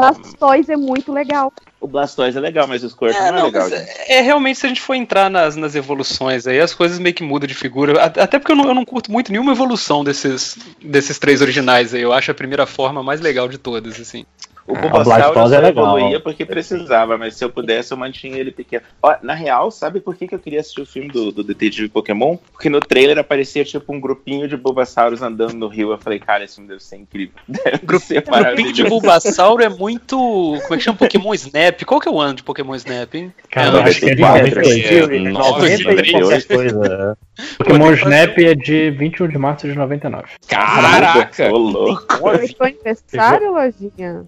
Blastoise 0.00 0.72
é 0.72 0.76
muito 0.76 1.12
legal. 1.12 1.52
O 1.80 1.86
Blastoise 1.86 2.36
é 2.36 2.40
legal, 2.40 2.66
mas 2.66 2.82
o 2.82 2.90
Squirtle 2.90 3.20
É, 3.20 3.30
não 3.30 3.38
é 3.38 3.40
não, 3.40 3.46
legal. 3.46 3.68
gente. 3.68 3.88
é 4.08 4.20
realmente 4.20 4.58
se 4.58 4.66
a 4.66 4.68
gente 4.68 4.80
for 4.80 4.94
entrar 4.94 5.30
nas, 5.30 5.54
nas 5.56 5.74
evoluções 5.74 6.46
aí, 6.46 6.60
as 6.60 6.74
coisas 6.74 6.98
meio 6.98 7.14
que 7.14 7.22
mudam 7.22 7.46
de 7.46 7.54
figura. 7.54 8.02
Até 8.02 8.38
porque 8.38 8.52
eu 8.52 8.56
não, 8.56 8.64
eu 8.66 8.74
não 8.74 8.84
curto 8.84 9.10
muito 9.12 9.30
nenhuma 9.30 9.52
evolução 9.52 10.02
desses, 10.02 10.58
desses 10.82 11.18
três 11.18 11.40
originais 11.40 11.94
aí. 11.94 12.02
Eu 12.02 12.12
acho 12.12 12.30
a 12.30 12.34
primeira 12.34 12.66
forma 12.66 13.02
mais 13.02 13.20
legal 13.20 13.48
de 13.48 13.58
todas, 13.58 14.00
assim. 14.00 14.24
O 14.68 14.74
Bulbasaur 14.74 15.64
é 15.64 15.68
evoluía 15.68 16.20
porque 16.20 16.44
precisava, 16.44 17.16
mas 17.16 17.34
se 17.34 17.42
eu 17.42 17.48
pudesse 17.48 17.90
eu 17.92 17.96
mantinha 17.96 18.36
ele 18.36 18.52
pequeno. 18.52 18.82
Ó, 19.02 19.16
na 19.22 19.32
real, 19.32 19.70
sabe 19.70 19.98
por 19.98 20.14
que, 20.14 20.28
que 20.28 20.34
eu 20.34 20.38
queria 20.38 20.60
assistir 20.60 20.82
o 20.82 20.86
filme 20.86 21.08
do, 21.08 21.32
do 21.32 21.42
Detetive 21.42 21.88
Pokémon? 21.88 22.36
Porque 22.52 22.68
no 22.68 22.78
trailer 22.78 23.18
aparecia 23.18 23.64
tipo 23.64 23.94
um 23.94 23.98
grupinho 23.98 24.46
de 24.46 24.58
Bulbasauros 24.58 25.22
andando 25.22 25.54
no 25.54 25.68
rio. 25.68 25.90
Eu 25.90 25.98
falei, 25.98 26.18
cara, 26.18 26.44
esse 26.44 26.56
filme 26.56 26.68
deve 26.68 26.82
ser 26.82 26.96
incrível. 26.96 27.34
Deve 27.48 27.98
ser 27.98 28.18
O 28.18 28.30
grupinho 28.30 28.72
de 28.72 28.84
Bulbasauro 28.84 29.62
é 29.62 29.70
muito. 29.70 30.16
Como 30.16 30.74
é 30.74 30.76
que 30.76 30.80
chama 30.80 30.98
Pokémon 30.98 31.32
Snap? 31.32 31.82
Qual 31.84 32.00
que 32.00 32.08
é 32.08 32.12
o 32.12 32.20
ano 32.20 32.34
de 32.34 32.42
Pokémon 32.42 32.74
Snap, 32.74 33.14
hein? 33.14 33.32
Cara, 33.50 33.78
eu 33.78 33.82
acho 33.82 34.00
que 34.00 34.10
é 34.10 34.14
de 34.14 34.20
98. 34.20 35.32
98. 35.32 36.12
qualquer 36.12 36.46
coisa. 36.46 37.18
Pokémon 37.56 37.92
Snap 37.94 38.38
é 38.38 38.54
de 38.54 38.90
21 38.90 39.28
de 39.28 39.38
março 39.38 39.66
de 39.66 39.74
99. 39.74 40.26
Caraca! 40.46 41.50
Ô, 41.50 41.56
louco. 41.56 42.18
Foi 42.18 42.46
seu 42.48 42.66
aniversário, 42.66 43.52
lojinha? 43.52 44.26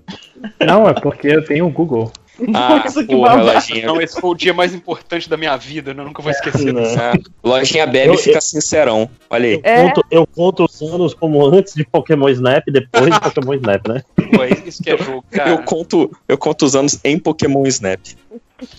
Não, 0.64 0.88
é 0.88 0.94
porque 0.94 1.28
eu 1.28 1.44
tenho 1.44 1.66
o 1.66 1.70
Google. 1.70 2.10
Ah, 2.54 2.80
Nossa, 2.84 3.04
que 3.04 3.14
porra, 3.14 3.34
lojinha. 3.34 3.86
Não, 3.86 4.00
esse 4.00 4.18
foi 4.18 4.30
o 4.30 4.34
dia 4.34 4.54
mais 4.54 4.74
importante 4.74 5.28
da 5.28 5.36
minha 5.36 5.54
vida, 5.58 5.92
né? 5.92 6.00
eu 6.02 6.06
nunca 6.06 6.22
vou 6.22 6.30
esquecer 6.32 6.72
disso. 6.74 6.96
Ah, 6.98 7.12
lojinha 7.44 7.86
bebe 7.86 8.08
Eu- 8.08 8.14
e 8.14 8.18
fica 8.18 8.38
eu- 8.38 8.42
sincerão. 8.42 9.10
Olha 9.28 9.46
aí. 9.48 9.60
É. 9.62 9.82
Conto- 9.82 10.04
eu 10.10 10.26
conto 10.26 10.64
os 10.64 10.80
anos 10.82 11.12
como 11.12 11.44
antes 11.46 11.74
de 11.74 11.84
Pokémon 11.84 12.28
Snap 12.30 12.64
e 12.66 12.72
depois 12.72 13.12
de 13.12 13.20
Pokémon 13.20 13.54
Snap, 13.54 13.86
né? 13.88 14.02
Pô, 14.16 14.44
isso 14.66 14.82
que 14.82 14.90
é 14.90 14.96
jogo, 14.96 15.24
cara. 15.30 15.50
Eu 15.50 15.58
conto, 15.64 16.10
eu 16.26 16.38
conto 16.38 16.64
os 16.64 16.74
anos 16.74 16.98
em 17.04 17.18
Pokémon 17.18 17.66
Snap. 17.66 18.00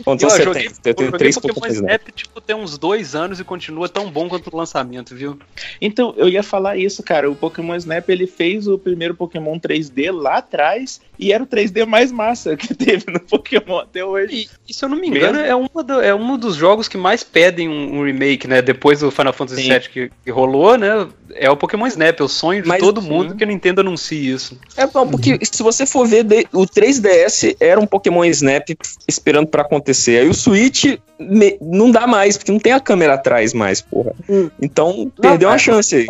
Quantos 0.04 0.22
Eu 0.24 0.30
anos 0.30 0.34
você 0.38 0.44
joguei, 0.44 0.70
tem? 0.70 0.92
Eu 0.92 0.94
tenho 0.94 1.12
três 1.14 1.36
Pokémon 1.36 1.54
Pokémon 1.56 1.74
Snap. 1.74 1.90
Snap, 2.02 2.16
tipo, 2.16 2.40
tem 2.42 2.56
uns 2.56 2.78
dois 2.78 3.16
anos 3.16 3.40
e 3.40 3.44
continua 3.44 3.90
tão 3.90 4.12
bom 4.12 4.30
quanto 4.30 4.54
o 4.54 4.56
lançamento, 4.58 5.16
viu? 5.16 5.40
Então, 5.82 6.14
eu 6.18 6.30
ia 6.30 6.44
falar 6.44 6.78
isso, 6.78 7.02
cara. 7.02 7.30
O 7.30 7.36
Pokémon 7.36 7.76
Snap 7.76 8.08
ele 8.10 8.28
fez 8.28 8.68
o 8.68 8.78
primeiro 8.78 9.16
Pokémon 9.16 9.58
3D 9.60 10.12
lá 10.12 10.38
atrás 10.38 11.02
e 11.22 11.32
era 11.32 11.44
o 11.44 11.48
3D 11.48 11.86
mais 11.86 12.12
massa 12.12 12.58
que 12.58 12.74
teve 12.74 13.06
no 13.12 13.20
Pokémon 13.20 13.78
até 13.80 14.04
hoje. 14.04 14.50
E, 14.68 14.74
se 14.74 14.84
eu 14.84 14.90
não 14.90 14.98
me 14.98 15.08
engano, 15.08 15.40
é, 15.40 15.56
uma 15.56 15.84
do- 15.84 16.02
é 16.02 16.14
um 16.16 16.38
dos 16.38 16.56
jogos 16.56 16.88
que 16.88 16.98
mais 16.98 17.24
pedem 17.24 17.70
um, 17.70 18.00
um 18.00 18.04
remake, 18.06 18.48
né? 18.48 18.62
Depois 18.62 19.00
do 19.02 19.12
Final 19.12 19.32
Fantasy 19.34 19.62
Sim. 19.64 19.70
VII 19.70 19.80
que, 19.90 20.12
que 20.26 20.32
rolou, 20.32 20.78
né? 20.78 21.08
É 21.36 21.50
o 21.50 21.56
Pokémon 21.56 21.86
Snap, 21.88 22.20
é 22.20 22.24
o 22.24 22.28
sonho 22.28 22.62
de 22.64 22.68
Mas- 22.68 22.80
todo 22.82 23.02
mundo 23.02 23.36
que 23.36 23.44
a 23.44 23.48
Nintendo 23.48 23.82
anuncie 23.82 24.32
isso. 24.32 24.58
É 24.76 24.86
bom, 24.88 25.08
porque 25.08 25.40
se 25.44 25.62
você 25.64 25.86
for 25.86 26.06
ver, 26.08 26.26
o 26.52 26.66
3DS 26.66 27.56
era 27.60 27.80
um 27.80 27.86
Pokémon 27.88 28.26
Snap 28.26 28.70
esperando 29.08 29.48
pra 29.48 29.62
acontecer. 29.62 30.20
Aí 30.22 30.28
o 30.28 30.34
Switch 30.34 30.98
me- 31.20 31.58
não 31.62 31.92
dá 31.92 32.08
mais, 32.08 32.36
porque 32.38 32.52
não 32.52 32.60
tem 32.60 32.74
a 32.74 32.80
câmera 32.80 33.14
atrás 33.14 33.54
mais, 33.54 33.80
porra. 33.82 34.14
Então, 34.62 35.12
perdeu 35.22 35.48
uma 35.50 35.54
mas- 35.56 35.62
chance 35.62 35.96
aí. 35.96 36.08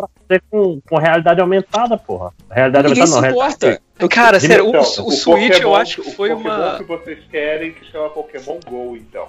Com, 0.50 0.80
com 0.88 0.96
realidade 0.96 1.40
aumentada, 1.42 1.98
porra. 1.98 2.30
Realidade 2.50 2.88
Ninguém 2.88 3.06
se 3.06 3.12
aumentada 3.14 3.34
não. 3.36 3.42
importa. 3.42 3.82
Cara, 4.08 4.40
sério, 4.40 4.66
o, 4.66 4.68
Então, 4.68 4.80
o 4.80 4.84
Switch 4.84 5.24
eu 5.50 5.52
Pokémon- 5.54 5.74
acho 5.76 6.02
que 6.02 6.10
foi 6.12 6.32
o 6.32 6.36
Pokémon 6.36 6.54
uma. 6.54 6.78
que 6.78 6.84
vocês 6.84 7.18
querem 7.30 7.72
que 7.72 7.84
chama 7.90 8.10
Pokémon 8.10 8.58
GO, 8.68 8.96
então. 8.96 9.28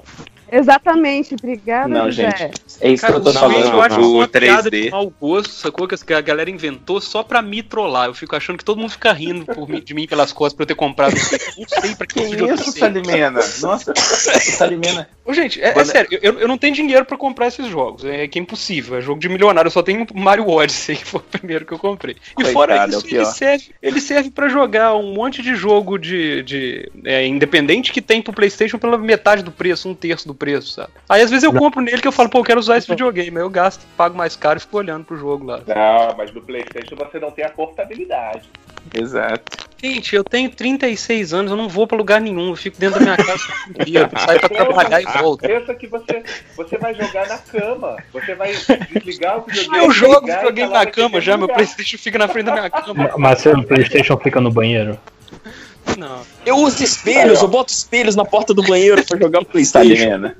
Exatamente, 0.55 1.33
obrigada, 1.35 1.87
Não, 1.87 2.11
José. 2.11 2.29
gente. 2.37 2.53
É 2.79 2.91
isso 2.91 3.01
Cara, 3.01 3.13
que 3.13 3.17
eu 3.17 3.21
o 3.21 3.23
tô 3.25 3.33
falando. 3.39 3.65
eu 3.73 3.81
acho 3.81 3.99
o 4.01 4.13
uma 4.17 4.27
piada 4.27 4.69
de 4.69 4.77
3D. 4.77 4.91
mau 4.91 5.13
gosto, 5.19 5.49
sacou? 5.51 5.87
Que 5.87 6.13
a 6.13 6.21
galera 6.21 6.49
inventou 6.49 7.01
só 7.01 7.23
pra 7.23 7.41
me 7.41 7.61
trollar. 7.63 8.07
Eu 8.07 8.13
fico 8.13 8.35
achando 8.35 8.57
que 8.57 8.65
todo 8.65 8.79
mundo 8.79 8.91
fica 8.91 9.11
rindo 9.11 9.45
por 9.45 9.67
mim- 9.67 9.81
de 9.81 9.93
mim 9.93 10.07
pelas 10.07 10.31
costas 10.31 10.53
pra 10.55 10.63
eu 10.63 10.67
ter 10.67 10.75
comprado. 10.75 11.13
Não 11.13 11.67
sei 11.81 11.95
pra 11.95 12.05
que, 12.07 12.19
isso. 12.21 12.71
Salimena? 12.73 13.39
Nossa, 13.61 13.93
Salimena. 13.95 15.07
Ô, 15.25 15.33
gente, 15.33 15.61
é, 15.61 15.69
é 15.69 15.71
Quando- 15.71 15.85
sério, 15.87 16.19
eu, 16.21 16.39
eu 16.39 16.47
não 16.47 16.57
tenho 16.57 16.73
dinheiro 16.75 17.05
pra 17.05 17.17
comprar 17.17 17.47
esses 17.47 17.67
jogos. 17.67 18.03
É 18.05 18.27
que 18.27 18.37
é 18.37 18.41
impossível. 18.41 18.97
É 18.97 19.01
jogo 19.01 19.19
de 19.19 19.29
milionário. 19.29 19.67
Eu 19.67 19.71
só 19.71 19.81
tenho 19.81 20.05
o 20.13 20.19
Mario 20.19 20.47
Odyssey, 20.49 20.95
que 20.97 21.05
foi 21.05 21.19
o 21.19 21.23
primeiro 21.23 21.65
que 21.65 21.71
eu 21.73 21.79
comprei. 21.79 22.15
E 22.15 22.35
Coitado, 22.35 22.53
fora 22.53 22.75
é 22.77 22.87
isso, 22.89 22.99
ele 22.99 23.07
pior. 23.09 23.25
serve, 23.25 23.65
ele 23.81 24.01
serve 24.01 24.29
pra 24.31 24.47
jogar 24.49 24.95
um 24.95 25.13
monte 25.13 25.41
de 25.41 25.55
jogo 25.55 25.97
de, 25.97 26.43
de 26.43 26.91
é, 27.05 27.25
independente 27.25 27.91
que 27.91 28.01
tem 28.01 28.21
pro 28.21 28.33
PlayStation 28.33 28.77
pela 28.77 28.97
metade 28.97 29.41
do 29.43 29.51
preço, 29.51 29.87
um 29.89 29.95
terço 29.95 30.27
do 30.27 30.33
preço, 30.35 30.42
sabe? 30.61 30.91
Aí 31.07 31.21
às 31.21 31.29
vezes 31.29 31.43
eu 31.43 31.53
compro 31.53 31.81
nele 31.81 32.01
que 32.01 32.07
eu 32.07 32.11
falo, 32.11 32.29
pô, 32.29 32.39
eu 32.39 32.43
quero 32.43 32.59
usar 32.59 32.77
esse 32.77 32.87
videogame. 32.87 33.37
Aí 33.37 33.43
eu 33.43 33.49
gasto, 33.49 33.85
pago 33.97 34.17
mais 34.17 34.35
caro 34.35 34.57
e 34.57 34.61
fico 34.61 34.77
olhando 34.77 35.05
pro 35.05 35.17
jogo 35.17 35.45
lá. 35.45 35.61
Não, 35.67 36.17
mas 36.17 36.33
no 36.33 36.41
Playstation 36.41 36.95
você 36.95 37.19
não 37.19 37.31
tem 37.31 37.45
a 37.45 37.49
portabilidade. 37.49 38.49
Exato. 38.93 39.63
Gente, 39.83 40.15
eu 40.15 40.23
tenho 40.23 40.49
36 40.49 41.33
anos, 41.33 41.51
eu 41.51 41.57
não 41.57 41.67
vou 41.67 41.85
pra 41.85 41.97
lugar 41.97 42.21
nenhum. 42.21 42.49
Eu 42.49 42.55
fico 42.55 42.79
dentro 42.79 42.99
da 42.99 43.05
minha 43.05 43.17
casa 43.17 43.43
o 43.69 43.83
dia. 43.83 44.09
Saio 44.25 44.39
pra 44.39 44.49
trabalhar 44.49 45.01
e 45.01 45.05
volto. 45.21 45.41
Pensa 45.41 45.75
que 45.75 45.87
você, 45.87 46.23
você 46.55 46.77
vai 46.77 46.93
jogar 46.93 47.27
na 47.27 47.37
cama. 47.37 47.97
Você 48.13 48.33
vai 48.33 48.53
desligar 48.93 49.39
o 49.39 49.41
videogame. 49.45 49.77
Eu 49.77 49.91
jogo 49.91 50.29
e 50.29 50.31
videogame 50.31 50.71
na 50.71 50.85
cama 50.85 51.19
já, 51.19 51.35
meu. 51.37 51.49
Playstation 51.49 51.97
fica 51.97 52.17
na 52.17 52.29
frente 52.29 52.45
da 52.45 52.53
minha 52.53 52.69
cama. 52.69 53.11
Mas 53.17 53.39
seu 53.39 53.61
Playstation 53.63 54.17
fica 54.17 54.39
no 54.39 54.51
banheiro. 54.51 54.97
Não. 55.97 56.21
Eu 56.45 56.57
uso 56.57 56.83
espelhos, 56.83 57.41
eu 57.41 57.47
boto 57.47 57.71
espelhos 57.71 58.15
na 58.15 58.25
porta 58.25 58.53
do 58.53 58.63
banheiro 58.63 59.03
pra 59.05 59.17
jogar 59.19 59.43
Playstation. 59.45 59.95
Salimena. 59.95 60.35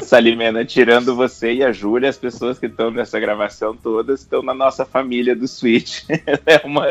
Salimena, 0.00 0.64
tirando 0.64 1.14
você 1.16 1.52
e 1.54 1.64
a 1.64 1.72
Júlia, 1.72 2.08
as 2.08 2.16
pessoas 2.16 2.58
que 2.58 2.66
estão 2.66 2.90
nessa 2.90 3.18
gravação 3.18 3.76
todas 3.76 4.20
estão 4.20 4.42
na 4.42 4.54
nossa 4.54 4.84
família 4.84 5.34
do 5.34 5.46
Switch. 5.48 6.02
É 6.46 6.60
uma... 6.64 6.86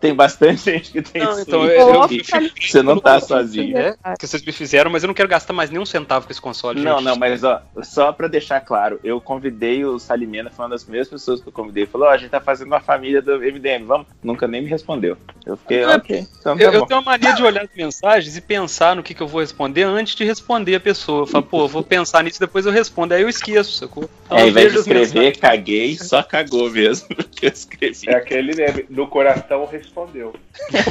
Tem 0.00 0.12
bastante 0.14 0.62
gente 0.64 0.90
que 0.90 1.02
tem 1.02 1.22
Não, 1.22 1.34
Switch. 1.34 1.46
então, 1.48 1.64
eu, 1.64 1.94
eu, 1.94 2.08
fico- 2.08 2.26
Você 2.60 2.82
não 2.82 2.98
tá 2.98 3.16
eu- 3.16 3.20
sozinho. 3.20 3.76
É, 3.78 3.94
que 4.18 4.26
vocês 4.26 4.42
me 4.44 4.50
fizeram, 4.50 4.90
mas 4.90 5.02
eu 5.04 5.06
não 5.06 5.14
quero 5.14 5.28
gastar 5.28 5.52
mais 5.52 5.70
nem 5.70 5.80
um 5.80 5.86
centavo 5.86 6.26
com 6.26 6.32
esse 6.32 6.40
console. 6.40 6.80
Não, 6.80 6.96
gente. 6.96 7.04
não, 7.04 7.16
mas 7.16 7.44
ó, 7.44 7.62
só 7.82 8.10
pra 8.12 8.26
deixar 8.28 8.60
claro, 8.60 8.98
eu 9.04 9.20
convidei 9.20 9.84
o 9.84 9.98
Salimena, 9.98 10.50
foi 10.50 10.64
uma 10.64 10.70
das 10.70 10.82
primeiras 10.82 11.08
pessoas 11.08 11.40
que 11.40 11.48
eu 11.48 11.52
convidei. 11.52 11.86
Falou, 11.86 12.08
ó, 12.08 12.10
a 12.10 12.16
gente 12.16 12.30
tá 12.30 12.40
fazendo 12.40 12.68
uma 12.68 12.80
família 12.80 13.22
do 13.22 13.38
MDM, 13.38 13.84
vamos? 13.86 14.06
Nunca 14.22 14.48
nem 14.48 14.62
me 14.62 14.68
respondeu. 14.68 15.16
Eu 15.46 15.56
fiquei, 15.56 15.78
É, 15.82 15.88
ok, 15.96 16.26
então 16.40 16.56
tá 16.56 16.62
Eu, 16.64 16.72
eu 16.72 16.86
tenho 16.86 17.00
uma 17.00 17.11
mania 17.12 17.32
de 17.34 17.42
olhar 17.42 17.62
as 17.62 17.70
mensagens 17.76 18.36
e 18.36 18.40
pensar 18.40 18.96
no 18.96 19.02
que, 19.02 19.14
que 19.14 19.22
eu 19.22 19.26
vou 19.28 19.40
responder 19.40 19.82
antes 19.82 20.14
de 20.14 20.24
responder 20.24 20.74
a 20.76 20.80
pessoa. 20.80 21.22
Eu 21.22 21.26
falo, 21.26 21.44
pô, 21.44 21.60
eu 21.62 21.68
vou 21.68 21.82
pensar 21.82 22.22
nisso 22.24 22.40
depois 22.40 22.64
eu 22.66 22.72
respondo. 22.72 23.14
Aí 23.14 23.22
eu 23.22 23.28
esqueço, 23.28 23.72
sacou? 23.72 24.08
Então, 24.26 24.38
É, 24.38 24.40
ao 24.40 24.46
eu 24.46 24.50
invés 24.50 24.72
de 24.72 24.78
escrever, 24.78 25.36
caguei, 25.38 25.96
só 25.98 26.22
cagou 26.22 26.70
mesmo. 26.70 27.08
Porque 27.14 27.46
eu 27.46 27.50
escrevi. 27.50 28.08
É 28.08 28.16
aquele 28.16 28.54
meme, 28.54 28.86
no 28.88 29.06
coração 29.06 29.66
respondeu. 29.70 30.34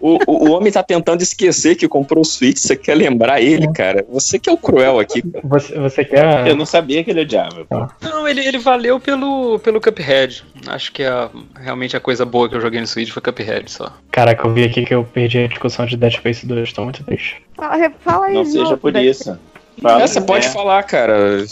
O, 0.00 0.18
o, 0.26 0.48
o 0.48 0.52
homem 0.52 0.70
tá 0.70 0.82
tentando 0.82 1.22
esquecer 1.22 1.74
que 1.74 1.88
comprou 1.88 2.22
o 2.22 2.24
Switch, 2.24 2.58
você 2.58 2.76
quer 2.76 2.94
lembrar 2.94 3.40
ele, 3.40 3.66
cara? 3.72 4.04
Você 4.08 4.38
que 4.38 4.48
é 4.48 4.52
o 4.52 4.56
cruel 4.56 5.00
aqui. 5.00 5.22
Você, 5.42 5.74
você 5.76 6.04
quer. 6.04 6.46
Eu 6.46 6.54
não 6.54 6.64
sabia 6.66 7.02
que 7.02 7.10
ele 7.10 7.22
odiava. 7.22 7.64
pô. 7.64 7.88
Não, 8.00 8.28
ele, 8.28 8.46
ele 8.46 8.58
valeu 8.58 9.00
pelo, 9.00 9.58
pelo 9.58 9.80
Cuphead. 9.80 10.44
Acho 10.66 10.92
que 10.92 11.04
a, 11.04 11.30
realmente 11.60 11.96
a 11.96 12.00
coisa 12.00 12.24
boa 12.24 12.48
que 12.48 12.56
eu 12.56 12.60
joguei 12.60 12.80
no 12.80 12.86
Switch 12.86 13.10
foi 13.10 13.22
Cuphead 13.22 13.70
só. 13.70 13.92
Caraca, 14.10 14.46
eu 14.46 14.52
vi 14.52 14.64
aqui 14.64 14.84
que 14.84 14.94
eu 14.94 15.04
perdi 15.04 15.38
a 15.38 15.46
discussão 15.46 15.86
de 15.86 15.96
Dead 15.96 16.12
Space 16.12 16.46
2, 16.46 16.72
tô 16.72 16.84
muito 16.84 17.04
triste. 17.04 17.42
Fala, 17.54 17.90
fala 18.00 18.26
aí, 18.26 18.34
Não 18.34 18.44
seja 18.44 18.76
por 18.76 18.94
isso. 18.96 19.38
Fala, 19.80 20.02
É, 20.02 20.06
você 20.06 20.20
pode 20.20 20.46
né? 20.46 20.52
falar, 20.52 20.82
cara. 20.82 21.44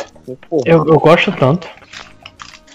Eu, 0.64 0.86
eu 0.86 0.98
gosto 0.98 1.30
tanto. 1.32 1.68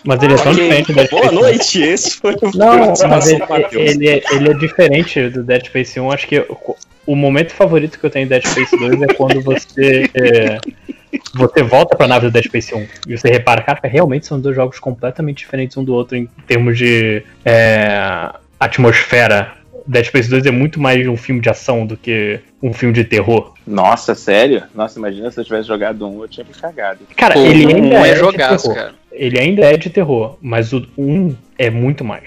Mas 0.03 0.23
ele 0.23 0.33
é 0.33 0.37
tão 0.37 0.53
diferente 0.53 0.87
do 0.87 0.93
Dead 0.95 1.09
Boa 1.09 1.23
Space 1.23 1.35
1. 1.35 1.41
noite, 1.41 1.81
esse 1.81 2.17
foi 2.17 2.33
o 2.33 2.57
Não, 2.57 2.93
mas 3.07 3.29
ele, 3.29 3.43
ele, 3.73 4.09
é, 4.09 4.21
ele 4.31 4.49
é 4.49 4.53
diferente 4.53 5.29
do 5.29 5.43
Dead 5.43 5.65
Space 5.65 5.99
1. 5.99 6.11
Acho 6.11 6.27
que 6.27 6.39
o, 6.39 6.75
o 7.05 7.15
momento 7.15 7.51
favorito 7.53 7.99
que 7.99 8.05
eu 8.05 8.09
tenho 8.09 8.25
em 8.25 8.27
Dead 8.27 8.45
Space 8.45 8.75
2 8.77 9.01
é 9.01 9.13
quando 9.13 9.41
você. 9.41 10.09
é, 10.13 10.57
você 11.33 11.61
volta 11.61 11.95
pra 11.95 12.07
nave 12.07 12.27
do 12.27 12.31
Dead 12.31 12.45
Space 12.45 12.73
1 12.73 12.87
e 13.07 13.17
você 13.17 13.29
repara, 13.29 13.61
cara, 13.61 13.79
realmente 13.83 14.25
são 14.25 14.39
dois 14.39 14.55
jogos 14.55 14.79
completamente 14.79 15.39
diferentes 15.39 15.75
um 15.77 15.83
do 15.83 15.93
outro 15.93 16.15
em 16.17 16.27
termos 16.47 16.77
de 16.77 17.23
é, 17.45 18.29
atmosfera. 18.59 19.53
Dead 19.85 20.05
Space 20.05 20.29
2 20.29 20.45
é 20.45 20.51
muito 20.51 20.79
mais 20.79 21.07
um 21.07 21.17
filme 21.17 21.41
de 21.41 21.49
ação 21.49 21.85
do 21.85 21.97
que 21.97 22.39
um 22.61 22.71
filme 22.71 22.93
de 22.93 23.03
terror. 23.03 23.53
Nossa, 23.65 24.13
sério? 24.13 24.63
Nossa, 24.75 24.99
imagina 24.99 25.31
se 25.31 25.39
eu 25.39 25.43
tivesse 25.43 25.67
jogado 25.67 26.07
um, 26.07 26.21
eu 26.21 26.27
tinha 26.27 26.45
me 26.45 26.53
cagado. 26.53 26.99
Cara, 27.17 27.33
Pô, 27.33 27.41
ele 27.41 27.65
um 27.65 27.75
ainda 27.75 28.07
é 28.07 28.11
é, 28.11 28.15
jogaço, 28.15 28.69
terror. 28.69 28.75
cara. 28.75 29.00
Ele 29.11 29.39
ainda 29.39 29.63
é 29.65 29.77
de 29.77 29.89
terror, 29.89 30.37
mas 30.41 30.73
o 30.73 30.85
1 30.97 31.35
é 31.57 31.69
muito 31.69 32.03
mais. 32.03 32.23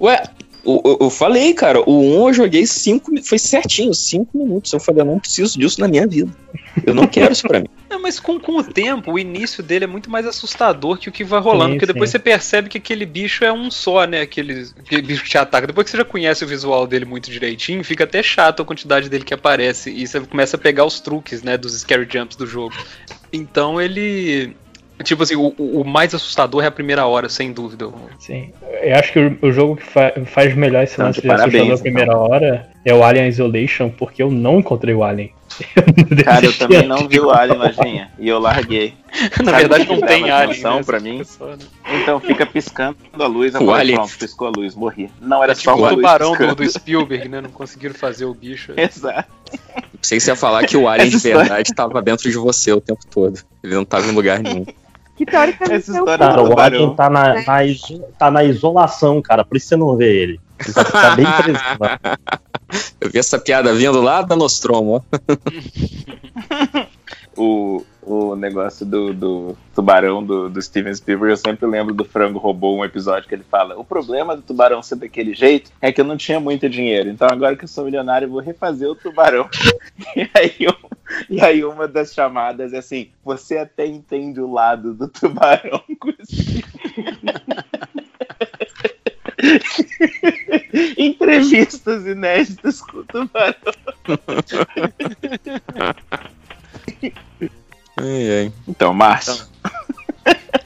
Ué, 0.00 0.22
eu, 0.64 0.98
eu- 1.00 1.10
falei, 1.10 1.52
cara, 1.54 1.80
o 1.80 2.22
1 2.22 2.28
eu 2.28 2.34
joguei 2.34 2.64
5 2.66 3.10
foi 3.24 3.38
certinho, 3.38 3.92
5 3.92 4.38
minutos. 4.38 4.72
Eu 4.72 4.78
falei, 4.80 5.02
eu 5.02 5.06
não 5.06 5.18
preciso 5.18 5.58
disso 5.58 5.80
na 5.80 5.88
minha 5.88 6.06
vida. 6.06 6.30
Eu 6.86 6.94
não 6.94 7.06
quero 7.06 7.32
isso 7.32 7.46
pra 7.46 7.58
mim. 7.60 7.66
Não, 7.90 8.00
mas 8.00 8.18
com, 8.20 8.38
com 8.38 8.58
o 8.58 8.62
tempo, 8.64 9.12
o 9.12 9.18
início 9.18 9.62
dele 9.62 9.84
é 9.84 9.86
muito 9.88 10.08
mais 10.08 10.24
assustador 10.26 10.96
que 10.98 11.08
o 11.08 11.12
que 11.12 11.24
vai 11.24 11.40
rolando, 11.40 11.72
Sim, 11.72 11.78
porque 11.78 11.92
depois 11.92 12.10
sim. 12.10 12.12
você 12.12 12.18
percebe 12.20 12.68
que 12.68 12.78
aquele 12.78 13.04
bicho 13.04 13.44
é 13.44 13.52
um 13.52 13.70
só, 13.70 14.04
né? 14.06 14.20
Aquele, 14.20 14.66
aquele 14.78 15.02
bicho 15.02 15.24
que 15.24 15.30
te 15.30 15.36
ataca. 15.38 15.66
Depois 15.66 15.84
que 15.84 15.90
você 15.90 15.96
já 15.98 16.04
conhece 16.04 16.44
o 16.44 16.48
visual 16.48 16.86
dele 16.86 17.04
muito 17.04 17.30
direitinho, 17.30 17.82
fica 17.84 18.04
até 18.04 18.22
chato 18.22 18.62
a 18.62 18.64
quantidade 18.64 19.08
dele 19.08 19.24
que 19.24 19.34
aparece. 19.34 19.90
E 19.90 20.06
você 20.06 20.20
começa 20.20 20.56
a 20.56 20.60
pegar 20.60 20.84
os 20.84 21.00
truques, 21.00 21.42
né? 21.42 21.56
Dos 21.58 21.78
scary 21.80 22.06
jumps 22.10 22.36
do 22.36 22.46
jogo. 22.46 22.74
Então 23.32 23.80
ele. 23.80 24.56
Tipo 25.02 25.22
assim, 25.22 25.36
o, 25.36 25.48
o 25.58 25.84
mais 25.84 26.14
assustador 26.14 26.62
é 26.64 26.66
a 26.66 26.70
primeira 26.70 27.06
hora, 27.06 27.28
sem 27.28 27.52
dúvida. 27.52 27.88
Sim. 28.18 28.50
Eu 28.82 28.96
acho 28.96 29.12
que 29.12 29.18
o, 29.18 29.38
o 29.42 29.52
jogo 29.52 29.76
que 29.76 29.82
fa- 29.84 30.12
faz 30.26 30.54
melhor 30.54 30.82
esse 30.84 30.94
Então, 30.94 31.06
lance 31.06 31.20
de 31.20 31.30
assustador 31.30 31.72
a 31.74 31.78
primeira 31.78 32.16
hora 32.18 32.68
é 32.84 32.92
o 32.94 33.02
Alien 33.04 33.28
Isolation, 33.28 33.90
porque 33.90 34.22
eu 34.22 34.30
não 34.30 34.58
encontrei 34.58 34.94
o 34.94 35.04
Alien. 35.04 35.32
Cara, 36.24 36.46
eu 36.46 36.52
também 36.56 36.86
não 36.86 37.06
vi 37.06 37.20
o 37.20 37.30
Alien, 37.30 37.58
Lojinha, 37.58 38.10
e 38.18 38.26
eu 38.28 38.38
larguei. 38.38 38.94
Na 39.38 39.44
Sabe 39.44 39.56
verdade, 39.58 39.86
não 39.88 40.00
tem 40.00 40.30
Alien, 40.30 40.62
né? 40.62 40.82
pra 40.84 40.98
mim. 40.98 41.22
Então 42.02 42.18
fica 42.20 42.46
piscando 42.46 42.96
a 43.12 43.26
luz, 43.26 43.54
eu 43.54 43.60
O 43.62 43.66
falei, 43.66 43.80
Alien. 43.80 43.96
pronto, 43.96 44.18
piscou 44.18 44.48
a 44.48 44.50
luz, 44.56 44.74
morri. 44.74 45.10
Não, 45.20 45.42
era 45.42 45.52
É 45.52 45.54
só 45.54 45.74
tipo 45.74 45.86
o 45.86 45.88
tubarão 45.90 46.34
do, 46.36 46.54
do 46.54 46.68
Spielberg, 46.70 47.28
né? 47.28 47.40
Não 47.42 47.50
conseguiram 47.50 47.94
fazer 47.94 48.24
o 48.24 48.32
bicho. 48.34 48.72
Exato. 48.78 49.28
Pensei 50.00 50.18
que 50.18 50.24
você 50.24 50.30
ia 50.30 50.36
falar 50.36 50.66
que 50.66 50.76
o 50.76 50.88
Alien 50.88 51.10
de 51.10 51.18
verdade 51.18 51.72
tava 51.74 52.00
dentro 52.02 52.28
de 52.30 52.36
você 52.38 52.72
o 52.72 52.80
tempo 52.80 53.00
todo. 53.10 53.38
Ele 53.62 53.74
não 53.74 53.84
tava 53.84 54.06
em 54.06 54.12
lugar 54.12 54.40
nenhum. 54.40 54.64
Que 55.16 55.26
teoricamente 55.26 55.74
Essa 55.74 55.90
é 55.92 55.94
o 55.94 55.98
história 55.98 56.26
Cara, 56.26 56.42
do 56.42 56.50
o. 56.54 56.58
Alien 56.58 56.94
tá 56.96 57.10
na, 57.10 57.42
na 57.44 57.64
iso- 57.64 58.02
tá 58.18 58.30
na 58.30 58.42
isolação, 58.44 59.20
cara, 59.20 59.44
por 59.44 59.56
isso 59.56 59.68
você 59.68 59.76
não 59.76 59.96
vê 59.96 60.22
ele. 60.22 60.40
Ele 60.64 60.72
tá, 60.74 60.84
tá 60.84 61.16
bem 61.16 61.26
preso. 61.42 61.60
lá. 61.80 62.00
Eu 63.00 63.10
vi 63.10 63.18
essa 63.18 63.38
piada 63.38 63.74
vindo 63.74 64.00
lá 64.00 64.22
da 64.22 64.34
Nostromo, 64.34 65.04
ó. 65.12 65.20
o, 67.36 67.84
o 68.02 68.34
negócio 68.36 68.84
do, 68.86 69.12
do 69.12 69.56
tubarão 69.74 70.24
do, 70.24 70.48
do 70.48 70.62
Steven 70.62 70.94
Spielberg, 70.94 71.32
eu 71.32 71.36
sempre 71.36 71.66
lembro 71.66 71.92
do 71.94 72.04
Frango 72.04 72.38
Robô, 72.38 72.74
um 72.76 72.84
episódio 72.84 73.28
que 73.28 73.34
ele 73.34 73.44
fala: 73.50 73.78
O 73.78 73.84
problema 73.84 74.34
do 74.36 74.42
tubarão 74.42 74.82
ser 74.82 74.96
daquele 74.96 75.34
jeito 75.34 75.70
é 75.80 75.92
que 75.92 76.00
eu 76.00 76.04
não 76.04 76.16
tinha 76.16 76.40
muito 76.40 76.68
dinheiro. 76.68 77.10
Então 77.10 77.28
agora 77.30 77.56
que 77.56 77.64
eu 77.64 77.68
sou 77.68 77.84
milionário, 77.84 78.26
eu 78.26 78.30
vou 78.32 78.40
refazer 78.40 78.88
o 78.88 78.94
tubarão. 78.94 79.48
e, 80.16 80.28
aí, 80.34 80.54
um- 80.68 80.91
e 81.28 81.40
aí 81.40 81.64
uma 81.64 81.88
das 81.88 82.12
chamadas 82.14 82.72
é 82.72 82.78
assim: 82.78 83.10
Você 83.24 83.58
até 83.58 83.86
entende 83.86 84.40
o 84.40 84.50
lado 84.50 84.94
do 84.94 85.08
tubarão 85.08 85.82
com 85.98 86.10
esse 86.18 86.64
Entrevistas 90.96 92.06
inéditas 92.06 92.80
com 92.80 92.98
o 92.98 93.04
tubarão. 93.04 93.54
Ai, 97.96 98.30
ai. 98.38 98.52
Então, 98.68 98.94
Márcio. 98.94 99.46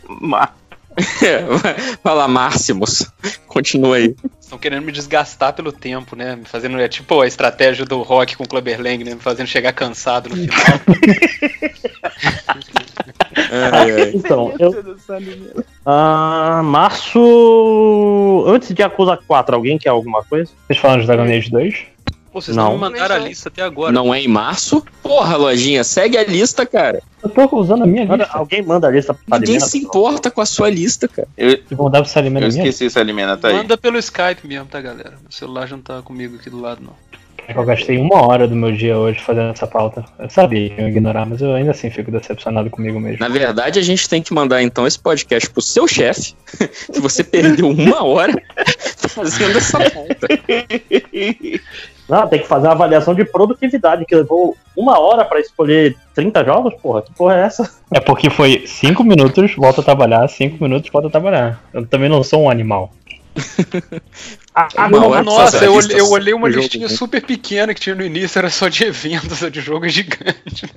Mar... 0.09 0.55
Vai 0.57 0.66
lá, 2.05 2.29
Máximos. 2.29 3.11
Continua 3.47 3.97
aí. 3.97 4.15
Estão 4.41 4.59
querendo 4.59 4.85
me 4.85 4.93
desgastar 4.93 5.53
pelo 5.53 5.73
tempo, 5.73 6.15
né? 6.15 6.37
Me 6.37 6.45
fazendo. 6.45 6.79
É 6.79 6.89
tipo 6.89 7.21
a 7.21 7.27
estratégia 7.27 7.85
do 7.85 8.03
rock 8.03 8.37
com 8.37 8.45
o 8.45 8.49
Clubber 8.49 8.81
Lang, 8.81 9.05
né? 9.05 9.15
Me 9.15 9.21
fazendo 9.21 9.47
chegar 9.47 9.73
cansado 9.73 10.29
no 10.29 10.37
final. 10.37 10.81
Ai, 13.73 13.93
ai. 13.93 14.13
Então, 14.17 14.55
eu. 14.59 14.97
Ah, 15.85 16.63
março. 16.65 18.45
Antes 18.47 18.73
de 18.75 18.83
Acusa 18.83 19.19
4, 19.27 19.55
alguém 19.55 19.79
quer 19.79 19.91
alguma 19.91 20.23
coisa? 20.23 20.51
Vocês 20.67 20.79
falaram 20.79 21.01
de 21.01 21.07
Dragon 21.07 21.25
Age 21.25 21.51
2? 21.51 21.96
Pô, 22.37 22.43
vocês 22.43 22.55
Não. 22.55 22.65
não 22.65 22.73
me 22.75 22.81
mandaram 22.81 23.15
a 23.15 23.19
lista 23.19 23.49
até 23.49 23.63
agora. 23.63 23.91
Não 23.91 24.15
é 24.15 24.21
em 24.21 24.29
março? 24.29 24.85
Porra, 25.03 25.39
lojinha, 25.39 25.83
segue 25.83 26.19
a 26.19 26.25
lista, 26.25 26.67
cara. 26.67 27.03
Eu 27.23 27.31
tô 27.31 27.49
usando 27.57 27.85
a 27.85 27.87
minha 27.87 28.05
lista. 28.05 28.29
alguém 28.31 28.61
manda 28.63 28.87
a 28.87 28.91
lista 28.91 29.15
pra 29.15 29.39
Ninguém 29.39 29.59
Salimena? 29.59 29.71
se 29.71 29.79
importa 29.79 30.31
com 30.31 30.43
a 30.43 30.45
sua 30.45 30.69
lista, 30.69 31.09
cara. 31.09 31.27
Eu, 31.35 31.53
Eu 31.71 31.77
vou 31.79 31.89
dar 31.89 32.03
pro 32.03 32.11
Salimena 32.11 32.45
eu 32.45 32.53
minha 32.53 32.63
esqueci 32.63 32.85
esse 32.85 32.99
alimento 32.99 33.39
tá 33.41 33.49
aí. 33.49 33.55
Manda 33.55 33.79
pelo 33.79 33.97
Skype 33.97 34.47
mesmo, 34.47 34.67
tá, 34.67 34.83
galera? 34.83 35.15
O 35.27 35.33
celular 35.33 35.67
já 35.67 35.77
não 35.77 35.83
tá 35.83 36.03
comigo 36.03 36.37
aqui 36.37 36.51
do 36.51 36.61
lado, 36.61 36.83
não. 36.85 36.93
É 37.49 37.55
que 37.55 37.59
Eu 37.59 37.65
gastei 37.65 37.97
uma 37.97 38.27
hora 38.27 38.47
do 38.47 38.55
meu 38.55 38.71
dia 38.71 38.99
hoje 38.99 39.19
fazendo 39.19 39.49
essa 39.53 39.67
pauta. 39.67 40.05
Eu 40.19 40.29
sabia 40.29 40.69
que 40.69 40.79
eu 40.79 40.85
ia 40.85 40.91
ignorar, 40.91 41.25
mas 41.25 41.41
eu 41.41 41.55
ainda 41.55 41.71
assim 41.71 41.89
fico 41.91 42.11
decepcionado 42.11 42.69
comigo 42.69 43.01
mesmo. 43.01 43.19
Na 43.19 43.29
verdade, 43.29 43.79
a 43.79 43.83
gente 43.83 44.07
tem 44.11 44.21
que 44.21 44.35
mandar 44.35 44.63
então 44.63 44.87
esse 44.87 44.99
podcast 44.99 45.49
pro 45.49 45.63
seu 45.63 45.89
chefe. 45.89 46.35
Se 46.93 47.01
você 47.01 47.25
perdeu 47.25 47.71
uma 47.71 48.05
hora 48.05 48.35
fazendo 49.09 49.57
essa 49.57 49.79
pauta. 49.79 50.29
Não, 52.09 52.27
tem 52.29 52.39
que 52.39 52.47
fazer 52.47 52.67
uma 52.69 52.73
avaliação 52.73 53.15
de 53.15 53.25
produtividade, 53.25 54.05
que 54.05 54.15
levou 54.15 54.57
uma 54.77 54.99
hora 54.99 55.25
pra 55.25 55.41
escolher 55.41 55.97
30 56.15 56.45
jogos, 56.45 56.75
porra. 56.81 57.03
Que 57.03 57.13
porra 57.13 57.37
é 57.37 57.41
essa? 57.41 57.71
É 57.93 58.01
porque 58.01 58.31
foi 58.31 58.65
5 58.67 59.03
minutos, 59.03 59.55
volta 59.57 59.81
a 59.81 59.85
trabalhar, 59.85 60.29
5 60.29 60.63
minutos, 60.63 60.91
volta 60.91 61.09
a 61.09 61.11
trabalhar. 61.11 61.61
Eu 61.73 61.87
também 61.87 62.09
não 62.09 62.23
sou 62.23 62.43
um 62.43 62.51
animal. 62.51 62.93
Ah, 64.59 64.69
hora 64.79 65.11
pra 65.11 65.23
Nossa, 65.23 65.63
eu, 65.63 65.77
lista 65.77 65.93
eu 65.93 66.09
olhei 66.09 66.33
uma 66.33 66.49
jogo, 66.51 66.63
listinha 66.63 66.89
né? 66.89 66.95
super 66.95 67.21
pequena 67.21 67.75
que 67.75 67.81
tinha 67.81 67.95
no 67.95 68.03
início, 68.03 68.39
era 68.39 68.49
só 68.49 68.69
de 68.69 68.85
eventos, 68.85 69.41
de 69.53 69.61
jogo 69.61 69.85
é 69.85 69.91
gigante. 69.91 70.73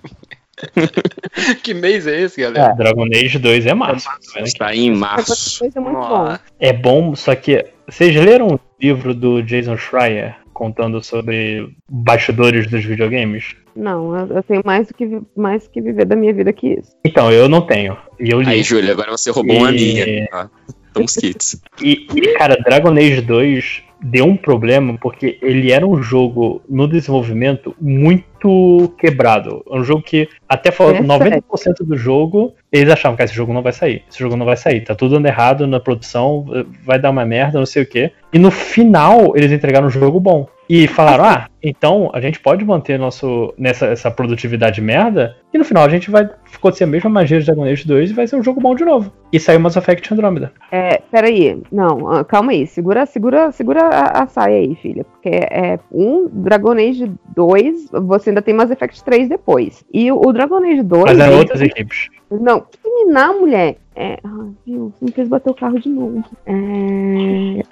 que 1.63 1.73
mês 1.73 2.05
é 2.05 2.19
esse, 2.19 2.41
galera? 2.41 2.73
Dragon 2.73 3.05
Age 3.05 3.39
2 3.39 3.65
é 3.65 3.73
massa. 3.73 4.09
tá 4.09 4.17
vendo 4.33 4.39
aqui? 4.39 4.47
Está 4.49 4.75
em 4.75 4.93
março. 4.93 5.63
Muito 5.63 5.81
bom. 5.81 6.37
É 6.59 6.73
bom, 6.73 7.15
só 7.15 7.33
que. 7.35 7.65
Vocês 7.87 8.13
leram 8.13 8.47
o 8.47 8.59
livro 8.79 9.13
do 9.13 9.41
Jason 9.41 9.77
Schreier 9.77 10.35
contando 10.59 11.01
sobre 11.01 11.69
bastidores 11.89 12.67
dos 12.67 12.83
videogames? 12.83 13.55
Não, 13.73 14.13
eu, 14.29 14.43
tenho 14.43 14.61
mais 14.65 14.89
do 14.89 14.93
que, 14.93 15.21
mais 15.33 15.65
que 15.69 15.81
viver 15.81 16.03
da 16.03 16.17
minha 16.17 16.33
vida 16.33 16.51
que 16.51 16.73
isso. 16.73 16.91
Então, 17.05 17.31
eu 17.31 17.47
não 17.47 17.61
tenho. 17.61 17.95
E 18.19 18.29
eu 18.29 18.41
li. 18.41 18.49
Aí, 18.49 18.61
Júlia, 18.61 18.91
agora 18.91 19.09
você 19.09 19.31
roubou 19.31 19.55
uma 19.55 19.71
E- 19.71 19.75
minha. 19.75 20.27
Tá? 20.27 20.49
Então, 20.91 21.05
os 21.05 21.15
kits. 21.15 21.61
E, 21.81 22.05
e, 22.13 22.33
cara, 22.33 22.57
Dragon 22.61 22.91
Age 22.91 23.21
2 23.21 23.83
deu 24.01 24.25
um 24.25 24.37
problema 24.37 24.97
porque 24.99 25.37
ele 25.41 25.71
era 25.71 25.85
um 25.85 26.01
jogo 26.01 26.61
no 26.69 26.87
desenvolvimento 26.87 27.75
muito 27.79 28.93
quebrado. 28.97 29.63
Um 29.69 29.83
jogo 29.83 30.01
que 30.01 30.29
até 30.47 30.71
falou 30.71 30.95
É 30.95 31.01
90% 31.01 31.41
do 31.81 31.97
jogo 31.97 32.53
eles 32.71 32.91
achavam 32.91 33.17
que 33.17 33.23
esse 33.23 33.33
jogo 33.33 33.53
não 33.53 33.63
vai 33.63 33.73
sair. 33.73 34.03
Esse 34.09 34.19
jogo 34.19 34.35
não 34.35 34.45
vai 34.45 34.55
sair. 34.55 34.81
Tá 34.81 34.93
tudo 34.93 35.15
dando 35.15 35.25
errado 35.25 35.65
na 35.65 35.79
produção, 35.79 36.45
vai 36.85 36.99
dar 36.99 37.09
uma 37.09 37.25
merda, 37.25 37.57
não 37.57 37.65
sei 37.65 37.83
o 37.83 37.85
quê. 37.85 38.11
E 38.31 38.37
no 38.37 38.51
final 38.51 39.35
eles 39.35 39.51
entregaram 39.51 39.87
um 39.87 39.91
jogo 39.91 40.19
bom. 40.19 40.47
E 40.69 40.87
falaram: 40.87 41.25
ah, 41.25 41.49
então 41.63 42.11
a 42.13 42.21
gente 42.21 42.39
pode 42.39 42.63
manter 42.63 42.99
nosso, 42.99 43.53
nessa 43.57 43.87
essa 43.87 44.11
produtividade 44.11 44.79
merda. 44.79 45.35
E 45.51 45.57
no 45.57 45.65
final 45.65 45.83
a 45.83 45.89
gente 45.89 46.11
vai 46.11 46.29
acontecer 46.57 46.83
a 46.83 46.87
mesma 46.87 47.09
magia 47.09 47.39
de 47.39 47.45
Dragon 47.45 47.63
Age 47.63 47.85
2 47.87 48.11
e 48.11 48.13
vai 48.13 48.27
ser 48.27 48.35
um 48.35 48.43
jogo 48.43 48.59
bom 48.61 48.75
de 48.75 48.83
novo. 48.85 49.11
E 49.31 49.39
saiu 49.39 49.59
Mass 49.59 49.75
Effect 49.75 50.13
Andromeda. 50.13 50.51
É, 50.71 51.01
peraí, 51.11 51.61
não, 51.71 52.11
ah, 52.11 52.23
calma 52.23 52.51
aí, 52.51 52.65
segura, 52.67 53.05
segura, 53.05 53.51
segura 53.51 53.81
a, 53.87 54.23
a 54.23 54.27
saia 54.27 54.57
aí, 54.57 54.75
filha, 54.75 55.03
porque 55.03 55.29
é 55.29 55.79
um 55.91 56.27
Dragon 56.31 56.71
Age 56.73 57.11
2, 57.35 57.89
você 57.91 58.29
ainda 58.29 58.41
tem 58.41 58.53
Mass 58.53 58.71
Effect 58.71 59.03
3 59.03 59.29
depois. 59.29 59.83
E 59.93 60.11
o, 60.11 60.19
o 60.25 60.33
Dragon 60.33 60.57
Age 60.63 60.83
2. 60.83 61.03
Mas 61.05 61.19
eram 61.19 61.31
ele- 61.33 61.39
outras 61.41 61.61
equipes. 61.61 62.09
Não, 62.31 62.61
terminar, 62.83 63.33
mulher. 63.33 63.77
É, 63.95 64.17
viu? 64.65 64.93
Você 64.99 65.05
me 65.05 65.11
fez 65.11 65.27
bater 65.27 65.49
o 65.49 65.53
carro 65.53 65.79
de 65.79 65.89
novo. 65.89 66.23
É. 66.45 67.63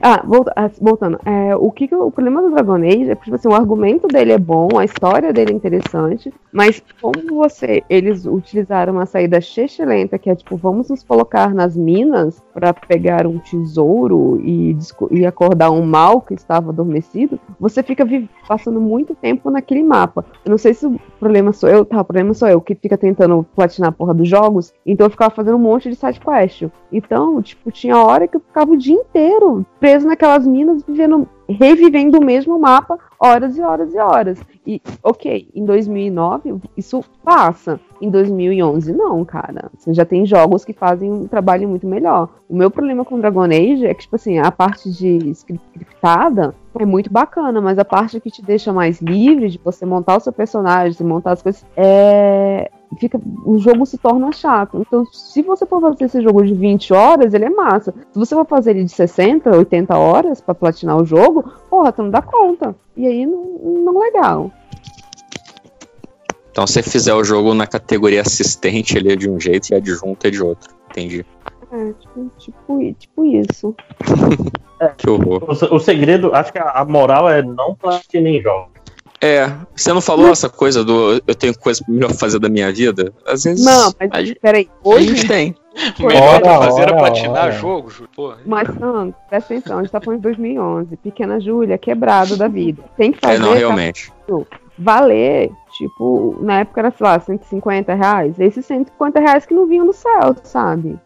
Ah, 0.00 0.22
ah, 0.54 0.70
voltando. 0.80 1.18
É, 1.24 1.56
o 1.56 1.70
que 1.70 1.88
que 1.88 1.94
o 1.94 2.10
problema 2.10 2.42
do 2.42 2.50
Dragon 2.50 2.74
Age 2.76 3.10
é 3.10 3.14
que, 3.14 3.24
tipo 3.24 3.34
assim, 3.34 3.48
o 3.48 3.54
argumento 3.54 4.06
dele 4.06 4.32
é 4.32 4.38
bom, 4.38 4.68
a 4.78 4.84
história 4.84 5.32
dele 5.32 5.52
é 5.52 5.56
interessante, 5.56 6.32
mas 6.52 6.82
como 7.00 7.34
você, 7.34 7.82
eles 7.88 8.26
utilizaram 8.26 8.94
uma 8.94 9.06
saída 9.06 9.38
lenta 9.84 10.18
que 10.18 10.30
é 10.30 10.34
tipo, 10.34 10.56
vamos 10.56 10.88
nos 10.88 11.02
colocar 11.02 11.54
nas 11.54 11.76
minas 11.76 12.42
para 12.54 12.72
pegar 12.72 13.26
um 13.26 13.38
tesouro 13.38 14.40
e, 14.42 14.76
e 15.10 15.26
acordar 15.26 15.70
um 15.70 15.84
mal 15.84 16.20
que 16.20 16.34
estava 16.34 16.70
adormecido, 16.70 17.38
você 17.58 17.82
fica 17.82 18.06
passando 18.46 18.80
muito 18.80 19.14
tempo 19.14 19.50
naquele 19.50 19.82
mapa. 19.82 20.24
Eu 20.44 20.50
não 20.50 20.58
sei 20.58 20.74
se 20.74 20.86
o 20.86 21.00
problema 21.18 21.52
sou 21.52 21.68
eu, 21.68 21.84
tá, 21.84 22.00
o 22.00 22.04
problema 22.04 22.34
sou 22.34 22.48
eu 22.48 22.60
que 22.60 22.74
fica 22.74 22.96
tentando 22.96 23.44
platinar 23.54 23.90
a 23.90 23.92
porra 23.92 24.14
dos 24.14 24.28
jogos, 24.28 24.72
então 24.84 25.06
eu 25.06 25.10
ficava 25.10 25.34
fazendo 25.34 25.56
um 25.56 25.60
monte 25.60 25.88
de 25.88 25.96
side 25.96 26.20
quest. 26.20 26.64
Então, 26.92 27.42
tipo, 27.42 27.70
tinha 27.70 27.96
hora 27.96 28.28
que 28.28 28.36
eu 28.36 28.40
ficava 28.40 28.72
o 28.72 28.76
dia 28.76 28.94
inteiro 28.94 29.55
preso 29.78 30.06
naquelas 30.06 30.46
minas, 30.46 30.82
vivendo, 30.82 31.28
revivendo 31.48 32.18
o 32.18 32.24
mesmo 32.24 32.58
mapa 32.58 32.98
horas 33.18 33.56
e 33.56 33.62
horas 33.62 33.94
e 33.94 33.98
horas. 33.98 34.40
E, 34.66 34.82
ok, 35.02 35.48
em 35.54 35.64
2009 35.64 36.56
isso 36.76 37.04
passa. 37.24 37.80
Em 38.00 38.10
2011, 38.10 38.92
não, 38.92 39.24
cara. 39.24 39.70
Você 39.76 39.94
já 39.94 40.04
tem 40.04 40.26
jogos 40.26 40.64
que 40.64 40.72
fazem 40.72 41.10
um 41.10 41.26
trabalho 41.26 41.68
muito 41.68 41.86
melhor. 41.86 42.28
O 42.48 42.54
meu 42.54 42.70
problema 42.70 43.04
com 43.04 43.18
Dragon 43.18 43.44
Age 43.44 43.86
é 43.86 43.94
que, 43.94 44.02
tipo 44.02 44.16
assim, 44.16 44.38
a 44.38 44.50
parte 44.50 44.90
de 44.90 45.30
scriptada 45.30 46.54
é 46.78 46.84
muito 46.84 47.10
bacana, 47.10 47.60
mas 47.60 47.78
a 47.78 47.84
parte 47.84 48.20
que 48.20 48.30
te 48.30 48.42
deixa 48.42 48.72
mais 48.72 49.00
livre 49.00 49.48
de 49.48 49.58
você 49.62 49.86
montar 49.86 50.16
o 50.16 50.20
seu 50.20 50.32
personagem, 50.32 51.06
montar 51.06 51.32
as 51.32 51.42
coisas, 51.42 51.64
é. 51.76 52.70
Fica, 52.98 53.20
o 53.44 53.58
jogo 53.58 53.84
se 53.84 53.98
torna 53.98 54.32
chato. 54.32 54.84
Então, 54.86 55.04
se 55.06 55.42
você 55.42 55.66
for 55.66 55.80
fazer 55.80 56.04
esse 56.04 56.22
jogo 56.22 56.44
de 56.44 56.54
20 56.54 56.92
horas, 56.92 57.34
ele 57.34 57.44
é 57.44 57.50
massa. 57.50 57.92
Se 58.12 58.18
você 58.18 58.34
for 58.34 58.46
fazer 58.46 58.70
ele 58.70 58.84
de 58.84 58.92
60, 58.92 59.50
80 59.56 59.96
horas 59.96 60.40
pra 60.40 60.54
platinar 60.54 60.96
o 60.96 61.04
jogo, 61.04 61.44
porra, 61.68 61.92
tu 61.92 62.02
não 62.02 62.10
dá 62.10 62.22
conta. 62.22 62.74
E 62.96 63.06
aí 63.06 63.26
não, 63.26 63.42
não 63.84 63.98
legal. 63.98 64.50
Então, 66.50 66.66
se 66.66 66.74
você 66.74 66.82
fizer 66.82 67.12
o 67.12 67.22
jogo 67.22 67.52
na 67.52 67.66
categoria 67.66 68.22
assistente, 68.22 68.96
ele 68.96 69.12
é 69.12 69.16
de 69.16 69.28
um 69.28 69.38
jeito 69.38 69.70
e 69.70 69.74
adjunto 69.74 70.26
é 70.26 70.30
de 70.30 70.42
outro. 70.42 70.74
Entendi. 70.90 71.26
É, 71.70 71.92
tipo, 71.92 72.30
tipo, 72.38 72.94
tipo 72.94 73.24
isso. 73.24 73.74
Que 74.98 75.08
horror. 75.08 75.42
O, 75.44 75.76
o 75.76 75.80
segredo, 75.80 76.34
acho 76.34 76.52
que 76.52 76.58
a, 76.58 76.70
a 76.70 76.84
moral 76.84 77.30
é 77.30 77.42
não 77.42 77.74
platinem 77.74 78.42
jogos. 78.42 78.75
É, 79.20 79.50
você 79.74 79.92
não 79.92 80.00
falou 80.00 80.30
essa 80.30 80.48
coisa 80.48 80.84
do 80.84 81.20
eu 81.26 81.34
tenho 81.34 81.58
coisa 81.58 81.82
melhor 81.88 82.08
pra 82.08 82.16
fazer 82.18 82.38
da 82.38 82.48
minha 82.48 82.70
vida? 82.72 83.12
Às 83.26 83.44
vezes. 83.44 83.64
Não, 83.64 83.92
mas 83.98 84.10
a 84.12 84.22
gente- 84.22 84.38
peraí, 84.40 84.68
a 84.84 84.88
hoje 84.88 85.08
gente 85.08 85.26
tem. 85.28 85.54
O 86.00 86.06
melhor 86.06 86.40
pra 86.40 86.52
Ora, 86.58 86.66
fazer 86.70 86.82
era 86.82 86.92
ora, 86.92 87.00
platinar 87.00 87.44
ora. 87.44 87.52
jogo, 87.52 87.90
Ju. 87.90 88.08
Porra. 88.16 88.38
Mas, 88.46 88.66
Sandro, 88.78 89.14
presta 89.28 89.52
atenção, 89.52 89.78
a 89.78 89.82
gente 89.82 89.92
tá 89.92 90.00
falando 90.00 90.20
de 90.20 90.22
2011. 90.22 90.96
Pequena 90.96 91.38
Júlia, 91.38 91.76
quebrado 91.76 92.34
da 92.34 92.48
vida. 92.48 92.82
Tem 92.96 93.12
que 93.12 93.20
fazer. 93.20 93.34
É, 93.34 93.38
não, 93.38 93.52
realmente. 93.52 94.08
capítulo 94.10 94.46
Valer, 94.78 95.50
tipo, 95.76 96.34
na 96.40 96.60
época 96.60 96.80
era, 96.80 96.90
sei 96.90 97.06
lá, 97.06 97.20
150 97.20 97.92
reais. 97.94 98.40
Esses 98.40 98.64
150 98.64 99.20
reais 99.20 99.44
que 99.44 99.52
não 99.52 99.66
vinham 99.66 99.84
do 99.84 99.92
céu, 99.92 100.34
sabe? 100.44 100.98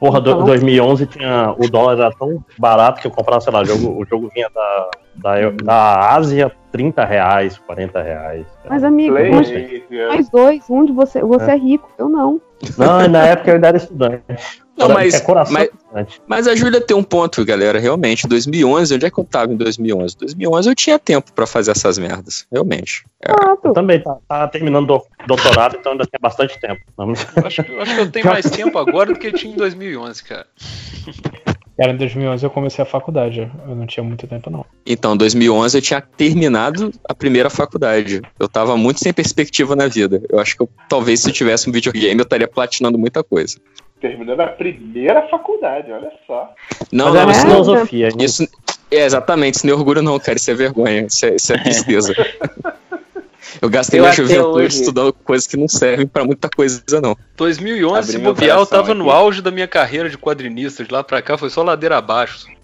Porra, 0.00 0.18
Então- 0.18 0.44
2011 0.44 1.04
tinha, 1.06 1.54
o 1.58 1.70
dólar 1.70 1.92
era 1.92 2.10
tão 2.10 2.42
barato 2.58 3.02
que 3.02 3.06
eu 3.06 3.10
comprava, 3.10 3.38
sei 3.42 3.52
lá, 3.52 3.62
jogo, 3.62 4.00
o 4.00 4.06
jogo 4.06 4.30
vinha 4.34 4.48
da, 4.54 4.90
da, 5.14 5.50
da 5.62 6.14
Ásia, 6.14 6.50
30 6.72 7.04
reais, 7.04 7.58
40 7.58 8.00
reais. 8.00 8.46
Mas, 8.66 8.82
amigo, 8.82 9.14
Play, 9.14 9.30
nós, 9.30 9.50
é. 9.50 10.06
nós 10.08 10.30
dois, 10.30 10.70
um 10.70 10.86
de 10.86 10.92
você, 10.92 11.20
você 11.20 11.50
é. 11.50 11.54
É. 11.54 11.58
rico, 11.58 11.90
eu 11.98 12.08
não. 12.08 12.40
Não, 12.78 13.06
na 13.08 13.26
época 13.26 13.50
eu 13.50 13.54
ainda 13.56 13.68
era 13.68 13.76
estudante. 13.76 14.22
Não, 14.88 14.94
mas, 14.94 15.14
é 15.14 15.20
coração 15.20 15.52
mas, 15.92 16.06
mas 16.26 16.46
a 16.48 16.54
Júlia 16.56 16.80
tem 16.80 16.96
um 16.96 17.02
ponto, 17.02 17.44
galera. 17.44 17.78
Realmente, 17.78 18.26
2011, 18.26 18.94
onde 18.94 19.06
é 19.06 19.10
que 19.10 19.18
eu 19.18 19.24
tava 19.24 19.52
em 19.52 19.56
2011? 19.56 20.16
2011 20.18 20.68
eu 20.68 20.74
tinha 20.74 20.98
tempo 20.98 21.32
pra 21.32 21.46
fazer 21.46 21.70
essas 21.72 21.98
merdas, 21.98 22.46
realmente. 22.50 23.04
É. 23.22 23.32
Eu 23.64 23.72
também 23.72 24.00
tá, 24.02 24.16
tá 24.28 24.48
terminando 24.48 24.86
do, 24.86 25.02
doutorado, 25.26 25.76
então 25.78 25.92
ainda 25.92 26.04
tem 26.06 26.18
bastante 26.20 26.58
tempo. 26.60 26.80
Vamos- 26.96 27.26
Eu 27.36 27.46
acho, 27.46 27.62
que- 27.62 27.72
eu 27.72 27.80
acho 27.80 27.94
que 27.94 28.00
eu 28.00 28.10
tenho 28.10 28.26
mais 28.26 28.44
tempo 28.50 28.78
agora 28.78 29.12
do 29.12 29.18
que 29.18 29.26
eu 29.28 29.32
tinha 29.32 29.52
em 29.52 29.56
2011, 29.56 30.24
cara. 30.24 30.46
Cara, 31.78 31.92
em 31.92 31.96
2011 31.96 32.44
eu 32.44 32.50
comecei 32.50 32.82
a 32.82 32.86
faculdade. 32.86 33.50
Eu 33.66 33.74
não 33.74 33.86
tinha 33.86 34.04
muito 34.04 34.26
tempo, 34.26 34.50
não. 34.50 34.66
Então, 34.84 35.16
2011 35.16 35.78
eu 35.78 35.82
tinha 35.82 36.00
terminado 36.00 36.92
a 37.08 37.14
primeira 37.14 37.48
faculdade. 37.48 38.20
Eu 38.38 38.48
tava 38.48 38.76
muito 38.76 39.00
sem 39.00 39.12
perspectiva 39.14 39.74
na 39.74 39.88
vida. 39.88 40.22
Eu 40.28 40.38
acho 40.38 40.56
que 40.56 40.62
eu, 40.62 40.68
talvez 40.90 41.20
se 41.20 41.30
eu 41.30 41.32
tivesse 41.32 41.70
um 41.70 41.72
videogame 41.72 42.18
eu 42.20 42.24
estaria 42.24 42.46
platinando 42.48 42.98
muita 42.98 43.24
coisa. 43.24 43.56
Terminando 44.00 44.40
a 44.40 44.46
primeira 44.46 45.28
faculdade, 45.28 45.92
olha 45.92 46.10
só. 46.26 46.54
Não, 46.90 47.06
Mas 47.06 47.14
não, 47.14 47.20
era 47.22 47.30
isso, 47.32 47.40
filosofia, 47.42 48.08
isso 48.18 48.48
é 48.90 49.04
exatamente, 49.04 49.54
isso 49.56 49.66
não 49.66 49.74
é 49.74 49.76
orgulho 49.76 50.00
não, 50.02 50.18
cara, 50.18 50.38
isso 50.38 50.50
é 50.50 50.54
vergonha, 50.54 51.02
isso 51.06 51.26
é, 51.26 51.36
isso 51.36 51.52
é 51.52 51.58
tristeza. 51.62 52.14
Eu 53.60 53.68
gastei 53.68 54.00
minha 54.00 54.12
juventude 54.12 54.64
hoje- 54.64 54.80
estudando 54.80 55.12
coisas 55.12 55.46
que 55.46 55.56
não 55.56 55.68
servem 55.68 56.06
pra 56.06 56.24
muita 56.24 56.48
coisa 56.48 56.82
não. 57.02 57.14
2011, 57.36 58.02
se 58.08 58.16
Abri 58.16 58.22
meu 58.22 58.34
bobear, 58.34 58.58
eu 58.58 58.66
tava 58.66 58.94
no 58.94 59.10
aqui. 59.10 59.18
auge 59.18 59.42
da 59.42 59.50
minha 59.50 59.68
carreira 59.68 60.08
de 60.08 60.16
quadrinista. 60.16 60.82
De 60.84 60.92
lá 60.92 61.02
pra 61.04 61.20
cá 61.20 61.36
foi 61.36 61.50
só 61.50 61.62
ladeira 61.62 61.98
abaixo. 61.98 62.46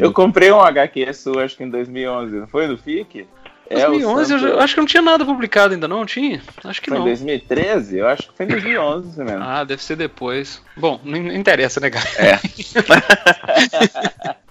Eu 0.00 0.12
comprei 0.14 0.50
um 0.50 0.60
HQ 0.60 1.12
sua, 1.12 1.44
acho 1.44 1.56
que 1.58 1.64
em 1.64 1.68
2011, 1.68 2.36
não 2.36 2.46
foi? 2.46 2.66
Do 2.66 2.78
FIC? 2.78 3.26
É, 3.70 3.86
o 3.86 3.90
2011, 3.92 4.32
eu, 4.32 4.38
Santo- 4.38 4.54
já- 4.56 4.62
acho 4.62 4.74
que 4.74 4.80
não 4.80 4.86
tinha 4.86 5.02
nada 5.02 5.24
publicado 5.24 5.72
ainda, 5.74 5.88
não? 5.88 6.04
Tinha? 6.04 6.42
Acho 6.64 6.82
que 6.82 6.88
Foi 6.90 6.96
em 6.98 7.00
não. 7.00 7.06
2013? 7.06 7.98
Eu 7.98 8.06
acho 8.06 8.28
que 8.30 8.36
foi 8.36 8.44
em 8.46 8.50
2011 8.50 9.24
mesmo. 9.24 9.40
Ah, 9.42 9.64
deve 9.64 9.82
ser 9.82 9.96
depois. 9.96 10.60
Bom, 10.76 11.00
não 11.04 11.16
interessa, 11.16 11.80
né, 11.80 11.90
cara? 11.90 12.06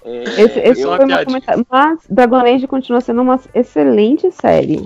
É. 0.06 0.24
Esse, 0.42 0.60
esse 0.60 0.82
eu- 0.82 0.98
foi 0.98 1.06
meu 1.06 1.26
comentário. 1.26 1.66
Mas 1.70 2.00
Dragon 2.10 2.36
Age 2.46 2.68
continua 2.68 3.00
sendo 3.00 3.22
uma 3.22 3.40
excelente 3.56 4.30
série. 4.32 4.86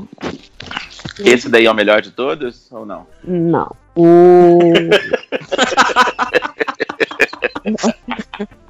Esse 1.25 1.49
daí 1.49 1.65
é 1.65 1.71
o 1.71 1.73
melhor 1.73 2.01
de 2.01 2.11
todos 2.11 2.71
ou 2.71 2.85
não? 2.85 3.07
Não. 3.23 3.75
O. 3.95 4.59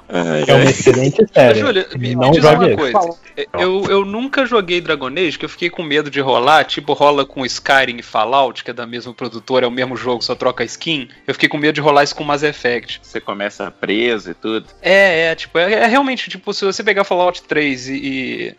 É 0.09 0.53
uma 0.53 0.69
excelente 0.69 1.25
série. 1.33 1.59
Júlia, 1.59 1.87
me, 1.93 2.09
me 2.09 2.15
não 2.15 2.31
diz 2.31 2.43
uma 2.43 2.75
coisa. 2.75 3.15
Eu, 3.53 3.85
eu 3.89 4.05
nunca 4.05 4.45
joguei 4.45 4.79
Dragon 4.79 5.07
Age, 5.07 5.37
que 5.37 5.45
eu 5.45 5.49
fiquei 5.49 5.69
com 5.69 5.83
medo 5.83 6.09
de 6.09 6.21
rolar, 6.21 6.63
tipo 6.65 6.93
rola 6.93 7.25
com 7.25 7.45
Skyrim 7.45 7.97
e 7.97 8.03
Fallout, 8.03 8.63
que 8.63 8.71
é 8.71 8.73
da 8.73 8.85
mesma 8.87 9.13
produtora, 9.13 9.65
é 9.65 9.67
o 9.67 9.71
mesmo 9.71 9.97
jogo, 9.97 10.23
só 10.23 10.33
troca 10.33 10.63
skin. 10.63 11.09
Eu 11.25 11.33
fiquei 11.33 11.49
com 11.49 11.57
medo 11.57 11.75
de 11.75 11.81
rolar 11.81 12.03
isso 12.03 12.15
com 12.15 12.23
Mass 12.23 12.43
Effect. 12.43 13.01
Você 13.03 13.19
começa 13.19 13.69
preso 13.69 14.31
e 14.31 14.33
tudo. 14.33 14.67
É, 14.81 15.27
é, 15.31 15.35
tipo, 15.35 15.57
é, 15.59 15.73
é 15.73 15.87
realmente, 15.87 16.29
tipo, 16.29 16.53
se 16.53 16.63
você 16.63 16.83
pegar 16.83 17.03
Fallout 17.03 17.43
3 17.43 17.89
e, 17.89 17.93
e- 17.93 18.55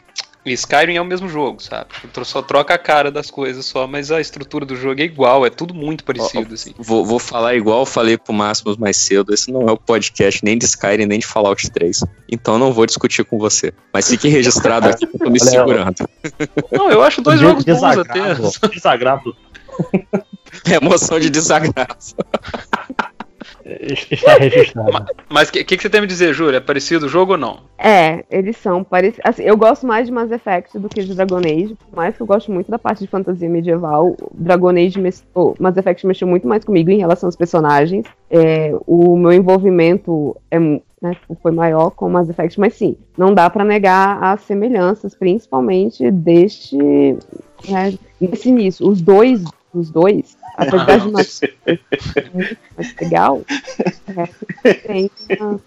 e 0.50 0.54
Skyrim 0.54 0.96
é 0.96 1.00
o 1.00 1.04
mesmo 1.04 1.28
jogo, 1.28 1.62
sabe? 1.62 1.86
Só 2.24 2.42
troca 2.42 2.74
a 2.74 2.78
cara 2.78 3.10
das 3.10 3.30
coisas 3.30 3.64
só, 3.66 3.86
mas 3.86 4.10
a 4.10 4.20
estrutura 4.20 4.64
do 4.66 4.74
jogo 4.76 5.00
é 5.00 5.04
igual, 5.04 5.46
é 5.46 5.50
tudo 5.50 5.72
muito 5.74 6.04
parecido, 6.04 6.54
assim. 6.54 6.74
Vou, 6.78 7.04
vou 7.04 7.18
falar 7.18 7.54
igual 7.54 7.80
eu 7.80 7.86
falei 7.86 8.16
pro 8.18 8.32
Máximos 8.32 8.76
mais 8.76 8.96
cedo, 8.96 9.32
esse 9.32 9.50
não 9.50 9.68
é 9.68 9.72
o 9.72 9.76
podcast 9.76 10.44
nem 10.44 10.58
de 10.58 10.64
Skyrim 10.66 11.06
nem 11.06 11.18
de 11.18 11.26
Fallout 11.26 11.70
3. 11.70 12.04
Então 12.30 12.54
eu 12.54 12.58
não 12.60 12.72
vou 12.72 12.86
discutir 12.86 13.24
com 13.24 13.38
você. 13.38 13.72
Mas 13.92 14.08
fique 14.08 14.28
registrado 14.28 14.88
aqui 14.88 15.06
que 15.06 15.16
eu 15.16 15.20
tô 15.20 15.30
me 15.30 15.40
segurando. 15.40 16.08
Não, 16.72 16.90
eu 16.90 17.02
acho 17.02 17.20
dois 17.22 17.38
De- 17.38 17.44
jogos 17.46 17.64
bons 17.64 17.82
até. 17.82 18.12
desagrado, 18.34 18.70
desagrado. 18.72 19.36
Emoção 20.70 21.20
de 21.20 21.30
desagrado. 21.30 21.96
Está 24.10 24.34
registrado. 24.38 25.06
Mas 25.28 25.48
o 25.48 25.52
que, 25.52 25.62
que, 25.64 25.76
que 25.76 25.82
você 25.82 25.90
tem 25.90 25.98
a 25.98 26.02
me 26.02 26.06
dizer, 26.06 26.32
Júlia? 26.32 26.56
É 26.56 26.60
parecido 26.60 27.06
o 27.06 27.08
jogo 27.08 27.32
ou 27.32 27.38
não? 27.38 27.60
É, 27.76 28.24
eles 28.30 28.56
são 28.56 28.82
parecidos. 28.82 29.20
Assim, 29.24 29.42
eu 29.42 29.56
gosto 29.56 29.86
mais 29.86 30.06
de 30.06 30.12
Mass 30.12 30.30
Effect 30.30 30.78
do 30.78 30.88
que 30.88 31.02
de 31.04 31.14
Dragon 31.14 31.38
Age, 31.38 31.76
por 31.90 31.96
mais 31.96 32.16
que 32.16 32.22
eu 32.22 32.26
gosto 32.26 32.50
muito 32.50 32.70
da 32.70 32.78
parte 32.78 33.00
de 33.00 33.06
fantasia 33.06 33.48
medieval. 33.48 34.16
Dragon 34.32 34.70
Age, 34.70 34.98
mes- 34.98 35.24
oh, 35.34 35.54
Mass 35.58 35.76
Effect 35.76 36.06
mexeu 36.06 36.26
muito 36.26 36.48
mais 36.48 36.64
comigo 36.64 36.90
em 36.90 36.98
relação 36.98 37.28
aos 37.28 37.36
personagens. 37.36 38.06
É, 38.30 38.74
o 38.86 39.16
meu 39.16 39.32
envolvimento 39.32 40.34
é, 40.50 40.58
né, 40.58 41.16
foi 41.42 41.52
maior 41.52 41.90
com 41.90 42.08
Mass 42.08 42.28
Effect, 42.30 42.58
mas 42.58 42.74
sim, 42.74 42.96
não 43.16 43.34
dá 43.34 43.50
pra 43.50 43.64
negar 43.64 44.22
as 44.22 44.40
semelhanças, 44.42 45.14
principalmente 45.14 46.10
deste. 46.10 46.76
Né, 47.68 47.98
nesse 48.20 48.48
início. 48.48 48.88
Os 48.88 49.00
dois, 49.02 49.44
os 49.74 49.90
dois, 49.90 50.37
apesar 50.58 50.98
de 50.98 51.04
muito 51.04 52.56
mais 52.76 52.94
legal, 53.00 53.42
é, 54.64 54.72
tem 54.74 55.10
uma- 55.40 55.60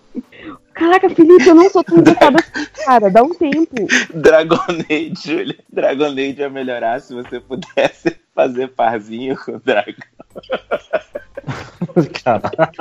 Caraca, 0.74 1.10
Felipe, 1.10 1.48
eu 1.48 1.54
não 1.56 1.70
sou 1.70 1.84
tão 1.84 1.98
invocada 2.00 2.38
assim, 2.40 2.66
cara. 2.86 3.10
Dá 3.12 3.22
um 3.24 3.34
tempo. 3.34 3.76
Dragon 4.14 4.56
Age, 4.90 5.14
Júlia. 5.24 5.58
Dragon 5.72 6.08
Age 6.08 6.36
ia 6.40 6.50
melhorar 6.50 7.00
se 7.02 7.14
você 7.14 7.40
pudesse 7.40 8.16
fazer 8.34 8.70
parzinho 8.70 9.38
com 9.38 9.52
o 9.58 9.60
dragão. 9.60 9.96
Caralho. 12.24 12.72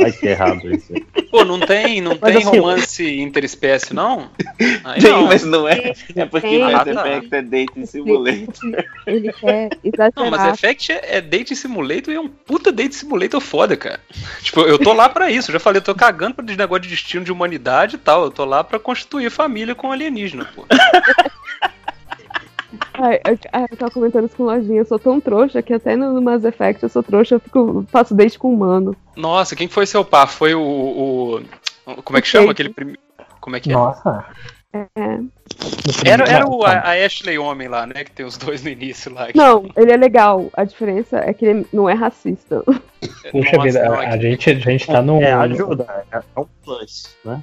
Ai, 0.00 0.12
que 0.12 0.26
errado 0.26 0.74
isso. 0.74 0.92
Pô, 1.30 1.44
não 1.44 1.60
tem, 1.60 2.00
não 2.00 2.16
Mas 2.20 2.32
tem 2.32 2.46
assim, 2.46 2.58
romance 2.58 3.20
interespécie, 3.20 3.94
não? 3.94 4.30
Aí 4.84 5.00
Tem, 5.00 5.10
não. 5.10 5.26
mas 5.26 5.44
não 5.44 5.68
é. 5.68 5.92
É 6.14 6.24
porque 6.24 6.48
Tem, 6.48 6.60
Mass. 6.60 6.86
Effect 6.86 7.34
é 7.34 7.42
Dating 7.42 7.86
Simulator. 7.86 8.84
Ele 9.06 9.32
quer 9.32 9.70
Não, 10.16 10.30
mas 10.30 10.40
exagerar. 10.40 10.54
Effect 10.54 10.92
é, 10.92 11.16
é 11.16 11.20
Date 11.20 11.56
Simulator 11.56 12.12
e 12.12 12.16
é 12.16 12.20
um 12.20 12.28
puta 12.28 12.70
Date 12.70 12.94
Simulator 12.94 13.40
foda, 13.40 13.76
cara. 13.76 14.00
Tipo, 14.42 14.60
eu 14.60 14.78
tô 14.78 14.92
lá 14.92 15.08
pra 15.08 15.30
isso. 15.30 15.50
Eu 15.50 15.54
já 15.54 15.60
falei, 15.60 15.78
eu 15.78 15.84
tô 15.84 15.94
cagando 15.94 16.34
pra 16.34 16.44
negócio 16.44 16.82
de 16.82 16.88
destino 16.88 17.24
de 17.24 17.32
humanidade 17.32 17.96
e 17.96 17.98
tal. 17.98 18.24
Eu 18.24 18.30
tô 18.30 18.44
lá 18.44 18.62
pra 18.62 18.78
constituir 18.78 19.30
família 19.30 19.74
com 19.74 19.90
alienígena, 19.90 20.46
pô. 20.54 20.66
Ai, 22.94 23.20
eu, 23.26 23.38
eu 23.70 23.76
tava 23.76 23.90
comentando 23.90 24.26
isso 24.26 24.36
com 24.36 24.44
lojinha. 24.44 24.80
Eu 24.80 24.84
sou 24.86 24.98
tão 24.98 25.20
trouxa 25.20 25.60
que 25.62 25.72
até 25.74 25.96
no 25.96 26.20
Mass 26.22 26.44
Effect 26.44 26.82
eu 26.82 26.88
sou 26.88 27.02
trouxa, 27.02 27.34
eu 27.34 27.40
fico, 27.40 27.84
faço 27.90 28.14
date 28.14 28.38
com 28.38 28.52
humano. 28.54 28.96
Nossa, 29.16 29.56
quem 29.56 29.66
foi 29.68 29.84
seu 29.86 30.04
par? 30.04 30.28
Foi 30.28 30.54
o. 30.54 31.40
o- 31.86 32.02
como 32.02 32.16
é 32.18 32.22
que 32.22 32.28
chama 32.28 32.52
aquele 32.52 32.68
primeiro. 32.70 33.00
Como 33.40 33.56
é 33.56 33.60
que 33.60 33.70
é? 33.70 33.74
Nossa. 33.74 34.24
É. 34.72 35.18
Era, 36.04 36.24
era 36.24 36.48
o, 36.48 36.64
a, 36.64 36.70
a 36.78 37.04
Ashley 37.04 37.38
Homem 37.38 37.68
lá, 37.68 37.86
né? 37.86 38.02
Que 38.04 38.10
tem 38.10 38.24
os 38.26 38.36
dois 38.36 38.62
no 38.62 38.70
início 38.70 39.12
lá. 39.12 39.26
que- 39.26 39.36
Não, 39.38 39.68
ele 39.76 39.92
é 39.92 39.96
legal. 39.96 40.48
A 40.54 40.64
diferença 40.64 41.18
é 41.18 41.32
que 41.32 41.44
ele 41.44 41.66
não 41.72 41.88
é 41.88 41.94
racista. 41.94 42.62
Puxa 43.30 43.56
Nossa, 43.56 43.62
vida, 43.62 43.84
não, 43.84 43.94
a, 43.98 44.04
é 44.04 44.08
a 44.08 44.16
gente, 44.18 44.50
a 44.50 44.54
gente 44.54 44.86
tá 44.86 45.02
num. 45.02 45.20
É, 45.22 45.32
ajuda. 45.32 45.86
É 46.10 46.16
é 46.18 46.40
um 46.40 46.46
plus, 46.64 47.14
né? 47.24 47.42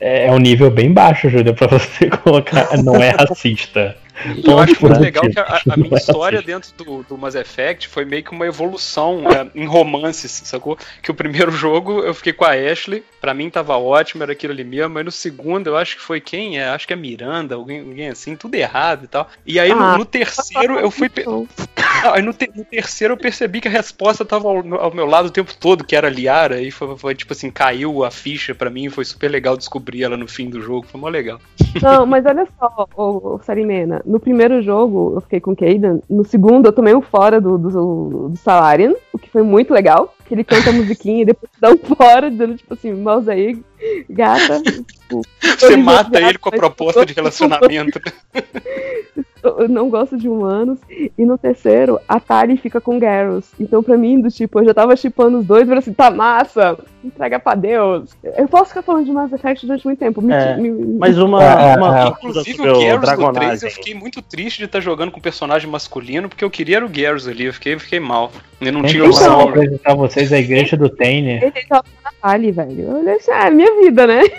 É, 0.00 0.26
é 0.26 0.30
um 0.30 0.38
nível 0.38 0.70
bem 0.70 0.92
baixo, 0.92 1.28
Júlia, 1.28 1.52
pra 1.54 1.66
você 1.66 2.08
colocar. 2.22 2.76
Não 2.82 2.96
é 2.96 3.10
racista. 3.10 3.96
Eu 4.44 4.58
acho 4.58 4.74
Ponto 4.76 4.86
muito 4.90 5.00
legal 5.02 5.28
que 5.28 5.38
a, 5.38 5.60
a 5.70 5.76
minha 5.76 5.96
história 5.96 6.40
dentro 6.40 6.72
do, 6.76 7.02
do 7.02 7.18
Mass 7.18 7.34
Effect 7.34 7.88
foi 7.88 8.04
meio 8.04 8.22
que 8.22 8.30
uma 8.30 8.46
evolução 8.46 9.24
é, 9.30 9.46
em 9.54 9.66
romances, 9.66 10.30
sacou? 10.44 10.78
Que 11.02 11.10
o 11.10 11.14
primeiro 11.14 11.50
jogo 11.52 12.00
eu 12.00 12.14
fiquei 12.14 12.32
com 12.32 12.44
a 12.44 12.50
Ashley, 12.52 13.04
pra 13.20 13.34
mim 13.34 13.50
tava 13.50 13.76
ótimo, 13.76 14.22
era 14.22 14.32
aquilo 14.32 14.52
ali 14.52 14.64
mesmo, 14.64 14.94
mas 14.94 15.04
no 15.04 15.10
segundo 15.10 15.66
eu 15.68 15.76
acho 15.76 15.96
que 15.96 16.02
foi 16.02 16.20
quem? 16.20 16.58
É, 16.58 16.68
acho 16.68 16.86
que 16.86 16.92
é 16.92 16.96
Miranda, 16.96 17.54
alguém, 17.56 17.80
alguém 17.80 18.08
assim, 18.08 18.36
tudo 18.36 18.54
errado 18.54 19.04
e 19.04 19.08
tal. 19.08 19.28
E 19.44 19.58
aí 19.58 19.70
no- 19.74 19.82
Ah, 19.82 19.98
no, 19.98 20.04
terceiro 20.04 20.78
eu 20.78 20.90
fui. 20.90 21.08
pe- 21.08 21.24
Então, 21.34 21.48
Aí 22.12 22.20
no, 22.22 22.32
te- 22.34 22.50
no 22.54 22.64
terceiro 22.64 23.14
eu 23.14 23.18
percebi 23.18 23.60
que 23.60 23.68
a 23.68 23.70
resposta 23.70 24.24
tava 24.24 24.48
ao, 24.48 24.56
ao 24.80 24.94
meu 24.94 25.06
lado 25.06 25.26
o 25.26 25.30
tempo 25.30 25.54
todo, 25.56 25.84
que 25.84 25.96
era 25.96 26.08
Liara, 26.10 26.60
e 26.60 26.70
foi, 26.70 26.96
foi, 26.98 27.14
tipo 27.14 27.32
assim, 27.32 27.50
caiu 27.50 28.04
a 28.04 28.10
ficha 28.10 28.54
pra 28.54 28.68
mim, 28.68 28.90
foi 28.90 29.04
super 29.04 29.30
legal 29.30 29.56
descobrir 29.56 30.02
ela 30.02 30.16
no 30.16 30.28
fim 30.28 30.50
do 30.50 30.60
jogo, 30.60 30.86
foi 30.86 31.00
mó 31.00 31.08
legal. 31.08 31.40
Não, 31.80 32.04
mas 32.04 32.26
olha 32.26 32.46
só, 32.58 32.86
ô, 32.96 33.34
ô, 33.34 33.38
Sarimena. 33.42 34.02
No 34.04 34.20
primeiro 34.20 34.62
jogo 34.62 35.12
eu 35.14 35.20
fiquei 35.20 35.40
com 35.40 35.52
o 35.52 35.56
Caden. 35.56 36.00
No 36.08 36.24
segundo 36.24 36.66
eu 36.66 36.72
tomei 36.72 36.94
um 36.94 37.00
fora 37.00 37.40
do, 37.40 37.56
do, 37.56 38.28
do 38.28 38.36
Salarian, 38.36 38.94
o 39.12 39.18
que 39.18 39.30
foi 39.30 39.42
muito 39.42 39.72
legal. 39.72 40.14
Que 40.26 40.34
ele 40.34 40.44
canta 40.44 40.70
a 40.70 40.72
musiquinha 40.72 41.22
e 41.22 41.24
depois 41.24 41.50
dá 41.60 41.70
um 41.70 41.78
fora, 41.78 42.30
dizendo 42.30 42.56
tipo 42.56 42.72
assim, 42.74 42.92
mouse 42.94 43.30
aí, 43.30 43.62
gata. 44.08 44.62
Tipo, 44.62 45.22
Você 45.58 45.76
mata 45.76 46.20
ele 46.20 46.38
com 46.38 46.48
a 46.48 46.52
proposta 46.52 47.04
de 47.04 47.12
relacionamento. 47.12 48.00
eu 49.42 49.68
não 49.68 49.90
gosto 49.90 50.16
de 50.16 50.28
humanos. 50.28 50.78
E 50.90 51.24
no 51.24 51.36
terceiro, 51.36 52.00
a 52.08 52.18
Tali 52.18 52.56
fica 52.56 52.80
com 52.80 52.98
Garrus. 52.98 53.44
Então, 53.60 53.82
pra 53.82 53.96
mim, 53.96 54.20
do 54.20 54.30
tipo, 54.30 54.58
eu 54.60 54.64
já 54.64 54.74
tava 54.74 54.96
chipando 54.96 55.38
os 55.40 55.46
dois, 55.46 55.62
eu 55.62 55.66
falei 55.66 55.78
assim, 55.80 55.92
tá 55.92 56.10
massa, 56.10 56.78
entrega 57.04 57.38
pra 57.38 57.54
Deus. 57.54 58.10
Eu 58.36 58.48
posso 58.48 58.70
ficar 58.70 58.82
falando 58.82 59.04
de 59.04 59.12
Mass 59.12 59.32
Effect 59.32 59.66
durante 59.66 59.84
muito 59.84 59.98
tempo. 59.98 60.22
Me, 60.22 60.32
É, 60.32 60.56
me- 60.56 60.70
me- 60.70 60.98
mas 60.98 61.18
uma, 61.18 61.42
É, 61.44 61.76
uma 61.76 61.98
é, 62.00 62.06
é. 62.06 62.10
coisa 62.12 62.40
Inclusive 62.40 62.60
o 62.60 62.64
Garrus 62.64 62.80
do 62.80 62.84
3 62.86 63.00
Dragonagem. 63.02 63.68
eu 63.68 63.74
fiquei 63.74 63.94
muito 63.94 64.22
triste 64.22 64.58
de 64.58 64.64
estar 64.64 64.80
jogando 64.80 65.10
com 65.12 65.20
personagem 65.20 65.68
masculino, 65.70 66.28
porque 66.28 66.44
eu 66.44 66.50
queria 66.50 66.74
era 66.78 66.86
o 66.86 66.88
Garrus 66.88 67.28
ali, 67.28 67.44
eu 67.44 67.52
fiquei, 67.52 67.78
fiquei 67.78 68.00
mal. 68.00 68.32
Eu 68.60 68.72
não 68.72 68.82
tinha 68.82 69.00
Então, 69.04 69.10
opção. 69.10 69.38
vou 69.40 69.48
apresentar 69.50 69.94
vocês 69.94 70.32
a 70.32 70.38
igreja 70.38 70.76
do 70.76 70.88
Tane. 70.88 71.34
Ele 71.42 71.52
tava 71.68 71.84
na 72.24 72.30
Tali, 72.30 72.50
velho. 72.50 72.96
Olhei 72.96 73.14
assim, 73.14 73.30
ah, 73.30 73.46
é 73.46 73.50
minha 73.50 73.80
vida, 73.82 74.06
né? 74.06 74.22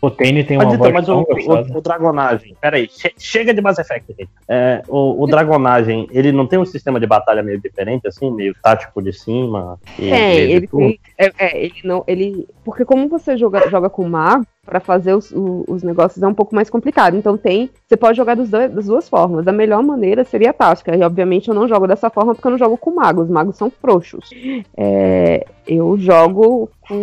O 0.00 0.08
Tane 0.08 0.44
tem 0.44 0.56
uma 0.56 0.62
então, 0.62 0.78
voz 0.78 0.92
mas 0.92 1.06
tão 1.06 1.22
o, 1.22 1.74
o, 1.74 1.78
o 1.78 1.80
Dragonagem, 1.80 2.56
peraí, 2.60 2.88
che- 2.88 3.12
chega 3.18 3.52
de 3.52 3.60
Mass 3.60 3.80
Effect, 3.80 4.14
gente. 4.16 4.30
É, 4.48 4.80
o, 4.86 5.24
o 5.24 5.26
Dragonagem, 5.26 6.06
ele 6.12 6.30
não 6.30 6.46
tem 6.46 6.56
um 6.56 6.64
sistema 6.64 7.00
de 7.00 7.06
batalha 7.08 7.42
meio 7.42 7.60
diferente, 7.60 8.06
assim, 8.06 8.30
meio 8.30 8.54
tático 8.62 9.02
de 9.02 9.12
cima? 9.12 9.76
E, 9.98 10.08
de 10.08 10.52
ele 10.52 10.68
tem. 10.68 11.00
É, 11.18 11.32
é, 11.36 11.64
ele 11.64 11.80
não. 11.82 12.04
Ele. 12.06 12.46
Porque 12.64 12.84
como 12.84 13.08
você 13.08 13.36
joga, 13.36 13.68
joga 13.68 13.90
com 13.90 14.08
mago, 14.08 14.46
pra 14.68 14.80
fazer 14.80 15.14
os, 15.14 15.30
o- 15.32 15.64
os 15.66 15.82
negócios 15.82 16.22
é 16.22 16.26
um 16.26 16.34
pouco 16.34 16.54
mais 16.54 16.68
complicado. 16.70 17.16
Então 17.16 17.36
tem. 17.36 17.70
Você 17.86 17.96
pode 17.96 18.16
jogar 18.16 18.34
dos 18.36 18.48
das 18.50 18.86
duas 18.86 19.08
formas. 19.08 19.48
A 19.48 19.52
melhor 19.52 19.82
maneira 19.82 20.24
seria 20.24 20.50
a 20.50 20.52
tática. 20.52 20.94
E 20.96 21.02
obviamente 21.02 21.48
eu 21.48 21.54
não 21.54 21.66
jogo 21.66 21.86
dessa 21.86 22.10
forma 22.10 22.34
porque 22.34 22.46
eu 22.46 22.50
não 22.52 22.58
jogo 22.58 22.76
com 22.76 22.90
magos. 22.94 23.24
Os 23.24 23.30
magos 23.30 23.56
são 23.56 23.70
frouxos. 23.70 24.28
É, 24.76 25.46
eu 25.66 25.96
jogo 25.98 26.70
com 26.86 26.94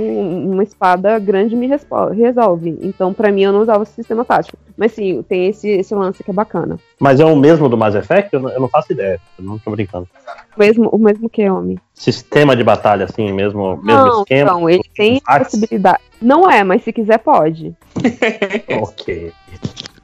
uma 0.51 0.63
espada 0.63 1.17
grande 1.19 1.55
me 1.55 1.67
resolve. 1.67 2.77
Então, 2.81 3.13
pra 3.13 3.31
mim, 3.31 3.43
eu 3.43 3.51
não 3.53 3.61
usava 3.61 3.83
esse 3.83 3.93
sistema 3.93 4.23
tático. 4.25 4.57
Mas 4.77 4.91
sim, 4.93 5.23
tem 5.23 5.47
esse, 5.47 5.69
esse 5.69 5.95
lance 5.95 6.23
que 6.23 6.31
é 6.31 6.33
bacana. 6.33 6.77
Mas 6.99 7.19
é 7.19 7.25
o 7.25 7.35
mesmo 7.35 7.69
do 7.69 7.77
Mass 7.77 7.95
Effect? 7.95 8.33
Eu 8.33 8.39
não, 8.39 8.49
eu 8.49 8.59
não 8.59 8.67
faço 8.67 8.91
ideia, 8.91 9.19
eu 9.37 9.45
não 9.45 9.57
tô 9.57 9.71
brincando. 9.71 10.07
O 10.55 10.59
mesmo, 10.59 10.89
o 10.89 10.97
mesmo 10.97 11.29
que 11.29 11.49
homem. 11.49 11.77
Sistema 11.93 12.55
de 12.55 12.63
batalha, 12.63 13.05
assim, 13.05 13.31
mesmo, 13.31 13.77
mesmo 13.77 14.05
Não, 14.05 14.21
esquema? 14.21 14.51
não, 14.51 14.69
ele 14.69 14.83
tem 14.95 15.21
a 15.25 15.39
possibilidade. 15.39 15.99
Não 16.21 16.49
é, 16.49 16.63
mas 16.63 16.83
se 16.83 16.91
quiser, 16.91 17.19
pode. 17.19 17.73
ok. 18.81 19.33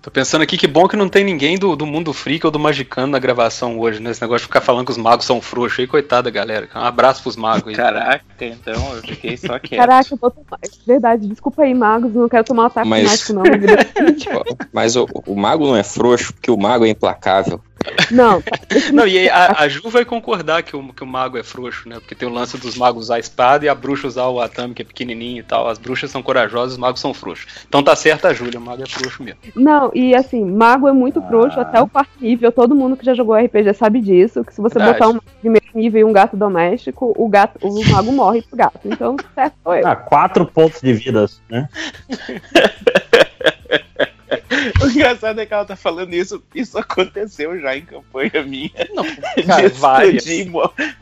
Tô 0.01 0.09
pensando 0.09 0.41
aqui 0.41 0.57
que 0.57 0.65
bom 0.65 0.88
que 0.88 0.95
não 0.95 1.07
tem 1.07 1.23
ninguém 1.23 1.59
do, 1.59 1.75
do 1.75 1.85
mundo 1.85 2.11
freak 2.11 2.43
ou 2.43 2.51
do 2.51 2.57
magicano 2.57 3.11
na 3.11 3.19
gravação 3.19 3.80
hoje, 3.80 3.99
né? 3.99 4.09
Esse 4.09 4.21
negócio 4.21 4.39
de 4.41 4.47
ficar 4.47 4.61
falando 4.61 4.85
que 4.85 4.91
os 4.91 4.97
magos 4.97 5.25
são 5.27 5.39
frouxos 5.39 5.80
aí, 5.80 5.85
coitada, 5.85 6.31
galera. 6.31 6.67
Um 6.73 6.80
abraço 6.80 7.21
pros 7.21 7.35
magos 7.35 7.67
aí. 7.67 7.75
Caraca, 7.75 8.25
então 8.39 8.95
eu 8.95 9.01
fiquei 9.01 9.38
só 9.38 9.59
quieto. 9.59 9.80
Caraca, 9.80 10.11
eu 10.11 10.17
vou 10.17 10.31
tomar. 10.31 10.59
Verdade, 10.88 11.27
desculpa 11.27 11.61
aí, 11.61 11.73
magos, 11.75 12.11
não 12.15 12.27
quero 12.27 12.43
tomar 12.43 12.63
um 12.63 12.65
ataque 12.65 12.89
Mas- 12.89 13.03
mágico, 13.03 13.33
não. 13.33 13.43
Mas 14.73 14.95
o, 14.95 15.07
o 15.27 15.35
mago 15.35 15.67
não 15.67 15.75
é 15.75 15.83
frouxo, 15.83 16.33
porque 16.33 16.49
o 16.49 16.57
mago 16.57 16.83
é 16.83 16.89
implacável. 16.89 17.61
Não, 18.09 18.41
Não, 18.93 19.07
e 19.07 19.17
aí 19.17 19.29
a, 19.29 19.55
a 19.59 19.67
Ju 19.67 19.89
vai 19.89 20.05
concordar 20.05 20.63
que 20.63 20.75
o, 20.75 20.93
que 20.93 21.03
o 21.03 21.07
mago 21.07 21.37
é 21.37 21.43
frouxo, 21.43 21.87
né? 21.87 21.95
Porque 21.95 22.15
tem 22.15 22.27
o 22.27 22.31
lance 22.31 22.57
dos 22.57 22.77
magos 22.77 23.05
usar 23.05 23.15
a 23.15 23.19
espada 23.19 23.65
e 23.65 23.69
a 23.69 23.75
bruxa 23.75 24.07
usar 24.07 24.27
o 24.27 24.39
atame, 24.39 24.73
que 24.73 24.81
é 24.81 24.85
pequenininho 24.85 25.39
e 25.39 25.43
tal. 25.43 25.67
As 25.67 25.77
bruxas 25.77 26.11
são 26.11 26.21
corajosas, 26.21 26.73
os 26.73 26.77
magos 26.77 27.01
são 27.01 27.13
frouxos. 27.13 27.65
Então 27.67 27.83
tá 27.83 27.95
certa 27.95 28.29
a 28.29 28.33
Júlia, 28.33 28.59
o 28.59 28.61
mago 28.61 28.83
é 28.83 28.85
frouxo 28.87 29.23
mesmo. 29.23 29.39
Não, 29.55 29.91
e 29.93 30.15
assim, 30.15 30.43
mago 30.43 30.87
é 30.87 30.91
muito 30.91 31.21
frouxo 31.23 31.59
até 31.59 31.81
o 31.81 31.87
quarto 31.87 32.11
nível. 32.19 32.51
Todo 32.51 32.75
mundo 32.75 32.95
que 32.95 33.05
já 33.05 33.13
jogou 33.13 33.35
RPG 33.35 33.73
sabe 33.73 33.99
disso. 34.01 34.43
Que 34.43 34.53
se 34.53 34.61
você 34.61 34.77
Verdade. 34.77 34.99
botar 34.99 35.09
um 35.09 35.13
mago 35.13 35.25
de 35.25 35.39
primeiro 35.39 35.67
nível 35.73 36.01
e 36.01 36.03
um 36.03 36.13
gato 36.13 36.37
doméstico, 36.37 37.13
o 37.17 37.27
gato, 37.27 37.59
o 37.61 37.85
mago 37.89 38.11
morre 38.11 38.41
pro 38.41 38.57
gato. 38.57 38.79
Então, 38.85 39.15
certo 39.33 39.55
eu. 39.65 39.87
Ah, 39.87 39.95
quatro 39.95 40.45
pontos 40.45 40.81
de 40.81 40.93
vidas, 40.93 41.41
né? 41.49 41.67
O 44.83 44.88
engraçado 44.90 45.40
é 45.40 45.45
que 45.45 45.53
ela 45.53 45.65
tá 45.65 45.75
falando 45.75 46.14
isso. 46.14 46.41
Isso 46.53 46.77
aconteceu 46.77 47.59
já 47.59 47.75
em 47.75 47.81
campanha 47.81 48.43
minha. 48.45 48.72
Não, 48.93 49.03
cara, 49.45 49.69
várias. 49.69 50.25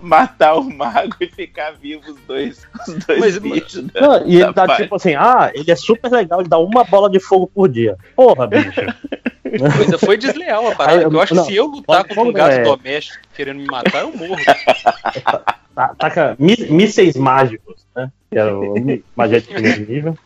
matar 0.02 0.56
o 0.56 0.64
mago 0.64 1.16
e 1.20 1.28
ficar 1.28 1.72
vivo 1.72 2.12
os 2.12 2.20
dois, 2.28 2.68
os 2.88 3.06
dois 3.06 3.20
Mas- 3.20 3.38
bichos. 3.38 3.84
da- 3.88 4.02
Não, 4.02 4.28
e 4.28 4.42
ele 4.42 4.54
dá 4.54 4.66
parte. 4.66 4.84
tipo 4.84 4.96
assim, 4.96 5.16
ah, 5.16 5.52
ele 5.54 5.70
é 5.72 5.76
super 5.76 6.12
legal, 6.12 6.40
ele 6.42 6.50
dá 6.50 6.58
uma 6.60 6.84
bola 6.84 7.10
de 7.10 7.20
fogo 7.20 7.48
por 7.48 7.68
dia. 7.70 7.98
Porra, 8.16 8.48
bicho. 8.48 8.70
Coisa 9.78 9.98
foi 9.98 10.16
desleal 10.16 10.68
a 10.68 10.76
parada. 10.76 11.00
Aí, 11.00 11.04
Eu 11.04 11.20
acho 11.22 11.34
não, 11.34 11.44
que 11.44 11.50
se 11.52 11.56
eu 11.56 11.66
lutar 11.66 12.04
contra 12.04 12.22
um 12.22 12.32
gato 12.32 12.52
é. 12.54 12.64
doméstico 12.64 13.18
querendo 13.36 13.58
me 13.60 13.66
matar, 13.66 14.02
eu 14.02 14.16
morro. 14.16 14.36
Tá- 15.76 15.96
Taca 15.98 16.36
mi- 16.38 16.68
mísseis 16.70 17.16
mágicos, 17.16 17.86
né? 17.96 18.12
Que 18.30 18.38
era 18.38 18.54
o 18.58 18.76
magia 19.16 19.40
de 19.40 19.48
primeiro 19.48 19.80
nível. 19.90 20.18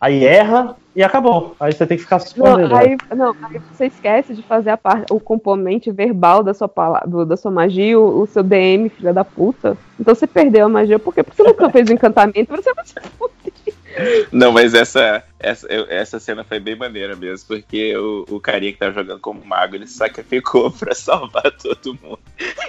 Aí 0.00 0.24
erra 0.24 0.74
e 0.94 1.02
acabou. 1.02 1.56
Aí 1.58 1.72
você 1.72 1.86
tem 1.86 1.96
que 1.96 2.04
ficar 2.04 2.18
se 2.20 2.28
escondendo. 2.28 2.68
Não, 2.68 2.76
aí, 2.76 2.96
não, 3.14 3.34
aí 3.42 3.60
você 3.72 3.86
esquece 3.86 4.34
de 4.34 4.42
fazer 4.42 4.70
a 4.70 4.76
parte, 4.76 5.12
o 5.12 5.18
componente 5.18 5.90
verbal 5.90 6.42
da 6.42 6.54
sua, 6.54 6.68
pala- 6.68 7.02
do- 7.06 7.24
da 7.26 7.36
sua 7.36 7.50
magia, 7.50 7.98
o, 7.98 8.22
o 8.22 8.26
seu 8.26 8.42
DM, 8.42 8.88
filha 8.88 9.12
da 9.12 9.24
puta. 9.24 9.76
Então 9.98 10.14
você 10.14 10.26
perdeu 10.26 10.66
a 10.66 10.68
magia. 10.68 10.98
Por 10.98 11.12
quê? 11.14 11.22
Porque 11.22 11.42
você 11.42 11.48
nunca 11.48 11.68
fez 11.70 11.88
o 11.88 11.92
encantamento, 11.92 12.54
você 12.54 12.72
vai 12.72 12.86
se 12.86 12.94
fuder. 13.18 13.34
Não, 14.32 14.50
mas 14.50 14.74
essa, 14.74 15.22
essa, 15.38 15.68
essa 15.88 16.18
cena 16.18 16.42
foi 16.42 16.58
bem 16.58 16.74
maneira 16.74 17.14
mesmo, 17.14 17.46
porque 17.46 17.96
o, 17.96 18.24
o 18.28 18.40
carinha 18.40 18.72
que 18.72 18.78
tava 18.78 18.92
jogando 18.92 19.20
como 19.20 19.44
mago, 19.44 19.76
ele 19.76 19.86
sacrificou 19.86 20.70
pra 20.70 20.94
salvar 20.94 21.50
todo 21.62 21.96
mundo. 22.02 22.18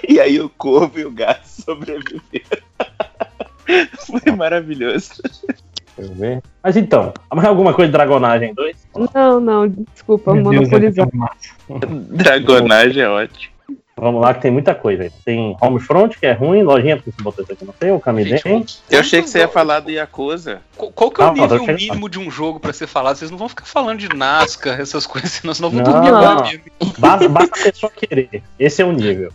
E 0.08 0.20
aí 0.20 0.40
o 0.40 0.48
corvo 0.48 0.98
e 1.00 1.04
o 1.04 1.10
gato 1.10 1.44
sobreviveram. 1.46 2.62
Foi 4.06 4.32
maravilhoso. 4.36 5.14
Deixa 5.96 6.12
eu 6.12 6.16
ver. 6.16 6.42
Mas 6.62 6.76
então, 6.76 7.12
mais 7.32 7.48
alguma 7.48 7.72
coisa 7.72 7.88
de 7.88 7.92
Dragonagem 7.92 8.54
2? 8.54 8.88
Não, 9.14 9.40
não, 9.40 9.68
desculpa, 9.94 10.34
Meu 10.34 10.50
Deus, 10.50 10.68
monopolizar. 10.68 11.08
Dragonagem 12.10 13.02
é 13.02 13.08
ótimo. 13.08 13.55
Vamos 13.98 14.20
lá, 14.20 14.34
que 14.34 14.42
tem 14.42 14.50
muita 14.50 14.74
coisa 14.74 15.04
aí. 15.04 15.10
Tem 15.24 15.56
Homefront, 15.58 16.18
que 16.18 16.26
é 16.26 16.32
ruim, 16.32 16.62
lojinha, 16.62 16.96
porque 16.98 17.10
você 17.10 17.22
botou 17.22 17.42
isso 17.42 17.52
aqui 17.54 17.64
no 17.64 17.74
seu, 17.80 17.98
Camiden. 17.98 18.38
Eu 18.90 19.00
achei 19.00 19.22
que 19.22 19.30
você 19.30 19.38
ia 19.38 19.48
falar 19.48 19.80
do 19.80 19.90
Yakuza. 19.90 20.60
Qual, 20.76 20.92
qual 20.92 21.10
que 21.10 21.22
é 21.22 21.24
o 21.24 21.28
Não, 21.28 21.34
não, 21.34 21.42
nível 21.44 21.58
chegando. 21.60 21.76
mínimo 21.80 22.08
de 22.10 22.18
um 22.18 22.30
jogo 22.30 22.60
pra 22.60 22.74
ser 22.74 22.86
falado? 22.86 23.16
Vocês 23.16 23.30
não 23.30 23.38
vão 23.38 23.48
ficar 23.48 23.64
falando 23.64 23.98
de 23.98 24.14
NASCAR, 24.14 24.78
essas 24.78 25.06
coisas, 25.06 25.30
senão 25.30 25.54
Não, 25.58 25.82
dormir 25.82 26.10
não. 26.10 26.18
agora 26.18 26.42
mesmo. 26.42 26.60
Basta, 26.98 27.26
basta 27.26 27.58
a 27.58 27.72
pessoa 27.72 27.90
querer. 27.90 28.42
Esse 28.58 28.82
é 28.82 28.84
o 28.84 28.92
nível. 28.92 29.32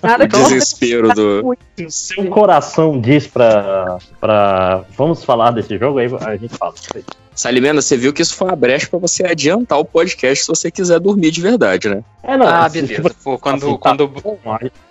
Nada 0.00 0.24
O 0.24 0.28
desespero 0.28 1.12
do. 1.12 1.56
Se 1.76 1.84
o 1.84 1.90
seu 1.90 2.26
coração 2.26 3.00
diz 3.00 3.26
pra, 3.26 3.98
pra. 4.20 4.84
Vamos 4.96 5.24
falar 5.24 5.50
desse 5.50 5.76
jogo, 5.76 5.98
aí 5.98 6.08
a 6.24 6.36
gente 6.36 6.56
fala. 6.56 6.74
Salimena, 7.38 7.80
você 7.80 7.96
viu 7.96 8.12
que 8.12 8.20
isso 8.20 8.34
foi 8.34 8.48
uma 8.48 8.56
brecha 8.56 8.88
pra 8.88 8.98
você 8.98 9.24
adiantar 9.24 9.78
o 9.78 9.84
podcast 9.84 10.42
se 10.42 10.48
você 10.48 10.72
quiser 10.72 10.98
dormir 10.98 11.30
de 11.30 11.40
verdade, 11.40 11.88
né? 11.88 12.02
É, 12.20 12.36
não, 12.36 12.44
Ah, 12.48 12.64
assim, 12.66 12.80
beleza. 12.82 13.10
tipo, 13.10 13.14
Pô, 13.22 13.38
quando, 13.38 13.64
assim, 13.64 13.72
tá 13.74 13.78
quando, 13.78 14.10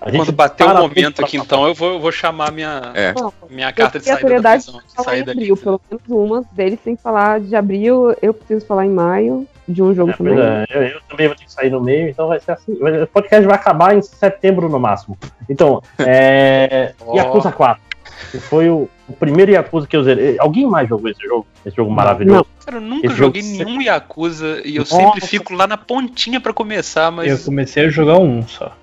gente 0.07 0.15
quando 0.17 0.31
bater 0.31 0.63
o 0.63 0.67
para 0.67 0.79
momento 0.79 1.21
aqui, 1.25 1.35
então, 1.35 1.67
eu 1.67 1.73
vou, 1.73 1.95
eu 1.95 1.99
vou 1.99 2.09
chamar 2.09 2.53
minha, 2.53 2.93
É. 2.95 3.13
minha 3.49 3.73
carta 3.73 3.99
de 3.99 4.05
saída 4.05 4.39
da 4.41 4.51
prisão. 4.51 4.75
de 4.79 4.79
em 5.01 5.03
saída 5.03 5.31
abril, 5.33 5.57
pelo 5.57 5.81
menos 5.91 6.03
uma 6.07 6.45
deles 6.53 6.79
tem 6.81 6.95
que 6.95 7.01
falar 7.01 7.41
de 7.41 7.53
abril, 7.53 8.15
eu 8.21 8.33
preciso 8.33 8.65
falar 8.65 8.85
em 8.85 8.91
maio, 8.91 9.45
de 9.67 9.83
um 9.83 9.93
jogo 9.93 10.11
É, 10.11 10.13
também. 10.13 10.39
é, 10.39 10.65
eu, 10.69 10.81
eu 10.83 11.01
também 11.09 11.27
vou 11.27 11.35
ter 11.35 11.43
que 11.43 11.51
sair 11.51 11.69
no 11.69 11.81
meio, 11.81 12.07
então 12.07 12.29
vai 12.29 12.39
ser 12.39 12.53
assim. 12.53 12.71
O 12.71 13.07
podcast 13.07 13.45
vai 13.45 13.55
acabar 13.57 13.93
em 13.93 14.01
setembro 14.01 14.69
no 14.69 14.79
máximo. 14.79 15.17
Então, 15.49 15.81
é. 15.99 16.93
Ó. 17.05 17.13
Yakuza 17.17 17.51
4. 17.51 17.86
Que 18.31 18.39
foi 18.39 18.69
o, 18.69 18.89
o 19.07 19.13
primeiro 19.13 19.51
Yakuza 19.51 19.87
que 19.87 19.95
eu 19.95 20.03
zerei. 20.03 20.35
Alguém 20.39 20.65
mais 20.67 20.89
jogou 20.89 21.09
esse 21.09 21.21
jogo? 21.21 21.45
Esse 21.65 21.75
jogo 21.77 21.89
maravilhoso? 21.91 22.45
Cara, 22.65 22.77
eu 22.77 22.81
nunca 22.81 23.07
Esse 23.07 23.15
joguei 23.15 23.41
jogo 23.41 23.63
nenhum 23.63 23.81
Yakuza 23.81 24.61
e 24.65 24.75
eu 24.75 24.81
Nossa. 24.81 24.95
sempre 24.97 25.21
fico 25.21 25.53
lá 25.53 25.65
na 25.65 25.77
pontinha 25.77 26.41
pra 26.41 26.51
começar, 26.51 27.09
mas 27.11 27.31
Eu 27.31 27.37
comecei 27.45 27.85
a 27.85 27.89
jogar 27.89 28.17
um 28.17 28.45
só. 28.45 28.75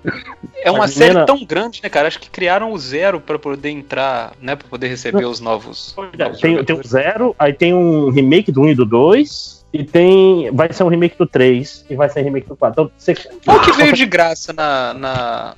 é 0.63 0.71
uma 0.71 0.79
Mas, 0.79 0.93
série 0.95 1.11
Helena- 1.11 1.25
tão 1.27 1.45
grande, 1.45 1.81
né, 1.83 1.89
cara? 1.89 2.07
Acho 2.07 2.19
que 2.19 2.29
criaram 2.29 2.71
o 2.71 2.77
zero 2.79 3.19
pra 3.19 3.37
poder 3.37 3.69
entrar, 3.69 4.33
né, 4.41 4.55
Pra 4.55 4.67
poder 4.67 4.87
receber 4.87 5.25
os 5.25 5.39
novos. 5.39 5.93
novos 5.95 6.11
Tem, 6.17 6.39
tem 6.41 6.53
o 6.55 6.57
jogadores. 6.57 6.89
zero, 6.89 7.35
aí 7.37 7.53
tem 7.53 7.73
um 7.73 8.09
remake 8.09 8.51
do 8.51 8.61
1 8.61 8.69
e 8.69 8.75
do 8.75 8.85
2. 8.85 9.63
E 9.73 9.83
tem. 9.83 10.49
Vai 10.53 10.71
ser 10.71 10.83
um 10.85 10.87
remake 10.87 11.17
do 11.17 11.27
3 11.27 11.85
e 11.89 11.95
vai 11.95 12.07
ser 12.09 12.21
um 12.21 12.23
remake 12.23 12.47
do 12.47 12.55
4. 12.55 12.71
Então, 12.83 12.91
você, 12.97 13.13
Qual 13.45 13.59
que 13.61 13.73
veio 13.73 13.91
de 13.93 14.05
graça 14.05 14.53
na. 14.53 14.93
na... 14.93 15.53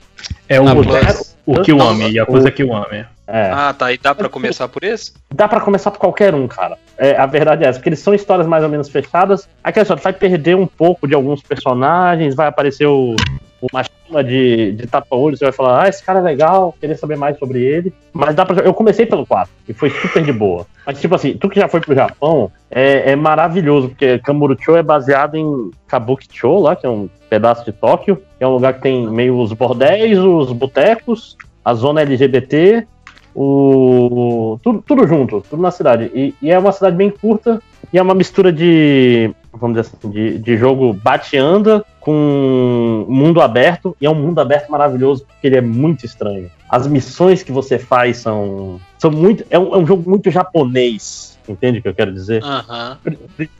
É 0.50 0.60
o, 0.60 0.64
na 0.64 0.74
o 0.74 0.84
Plus? 0.84 0.92
zero- 1.06 1.37
o 1.48 1.62
Kiwami, 1.62 2.14
Yakuza 2.14 2.52
Kiwami. 2.52 3.06
É. 3.26 3.52
Ah, 3.52 3.74
tá. 3.74 3.92
E 3.92 3.98
dá 3.98 4.14
pra 4.14 4.28
começar 4.30 4.68
por 4.68 4.84
esse? 4.84 5.14
Dá 5.34 5.48
pra 5.48 5.62
começar 5.62 5.92
por 5.92 6.00
qualquer 6.00 6.36
um, 6.36 6.48
cara. 6.48 6.78
É, 6.98 7.16
a 7.16 7.26
verdade 7.26 7.64
é 7.64 7.68
essa, 7.68 7.80
porque 7.80 7.90
eles 7.90 8.00
são 8.00 8.14
histórias 8.14 8.46
mais 8.46 8.64
ou 8.64 8.70
menos 8.70 8.90
fechadas. 8.90 9.48
Aqui 9.64 9.84
só 9.86 9.96
vai 9.96 10.12
perder 10.12 10.56
um 10.56 10.68
pouco 10.68 11.08
de 11.08 11.16
alguns 11.16 11.42
personagens, 11.42 12.36
vai 12.36 12.48
aparecer 12.48 12.86
o, 12.86 13.16
uma 13.62 13.84
chama 13.84 14.24
de, 14.24 14.72
de 14.74 14.88
tapa-olho, 14.88 15.36
você 15.36 15.46
vai 15.46 15.52
falar, 15.52 15.84
ah, 15.84 15.90
esse 15.90 16.04
cara 16.04 16.20
é 16.20 16.22
legal, 16.22 16.76
queria 16.80 16.98
saber 16.98 17.18
mais 17.18 17.38
sobre 17.38 17.64
ele. 17.64 17.94
Mas 18.14 18.36
dá 18.36 18.46
pra. 18.46 18.64
Eu 18.64 18.74
comecei 18.74 19.06
pelo 19.06 19.26
4, 19.26 19.50
que 19.66 19.74
foi 19.74 19.90
super 19.90 20.24
de 20.24 20.32
boa. 20.32 20.66
Mas, 20.86 21.00
tipo 21.00 21.16
assim, 21.16 21.38
tu 21.38 21.50
que 21.50 21.60
já 21.60 21.68
foi 21.68 21.82
pro 21.82 21.96
Japão, 21.96 22.52
é, 22.70 23.12
é 23.12 23.16
maravilhoso, 23.16 23.90
porque 23.90 24.20
Kamurocho 24.20 24.76
é 24.76 24.84
baseado 24.84 25.36
em 25.36 25.72
Kabukicho, 25.88 26.60
lá, 26.60 26.76
que 26.76 26.86
é 26.86 26.90
um 26.90 27.10
pedaço 27.30 27.66
de 27.66 27.72
Tóquio, 27.72 28.22
que 28.38 28.44
é 28.44 28.48
um 28.48 28.54
lugar 28.54 28.74
que 28.74 28.82
tem 28.82 29.10
meio 29.10 29.40
os 29.40 29.52
bordéis, 29.54 30.18
os 30.18 30.52
botecos, 30.52 31.36
a 31.64 31.74
zona 31.74 32.02
LGBT, 32.02 32.88
o 33.36 34.58
tudo, 34.64 34.84
tudo 34.86 35.08
junto, 35.08 35.42
tudo 35.42 35.62
na 35.62 35.72
cidade. 35.72 36.12
E, 36.14 36.34
e 36.42 36.52
é 36.52 36.58
uma 36.58 36.72
cidade 36.72 36.96
bem 36.96 37.10
curta 37.10 37.62
e 37.94 37.98
é 37.98 38.02
uma 38.02 38.16
mistura 38.16 38.52
de, 38.52 39.32
vamos 39.60 39.78
dizer 39.78 39.96
assim, 39.96 40.10
de, 40.10 40.38
de 40.40 40.58
jogo 40.58 40.94
bate-anda 40.94 41.84
com 42.00 43.06
mundo 43.08 43.42
aberto. 43.42 43.96
E 44.00 44.06
é 44.06 44.10
um 44.10 44.16
mundo 44.16 44.40
aberto 44.40 44.70
maravilhoso 44.70 45.26
porque 45.26 45.48
ele 45.48 45.58
é 45.58 45.62
muito 45.62 46.06
estranho. 46.06 46.50
As 46.70 46.88
missões 46.88 47.44
que 47.44 47.52
você 47.52 47.78
faz 47.78 48.18
são, 48.18 48.80
são 48.98 49.12
muito. 49.12 49.46
É 49.50 49.58
um, 49.60 49.76
é 49.76 49.78
um 49.78 49.86
jogo 49.86 50.10
muito 50.10 50.30
japonês. 50.32 51.38
Entende 51.48 51.80
o 51.80 51.82
que 51.82 51.88
eu 51.88 51.94
quero 51.96 52.12
dizer? 52.12 52.44
Aham. 52.44 52.98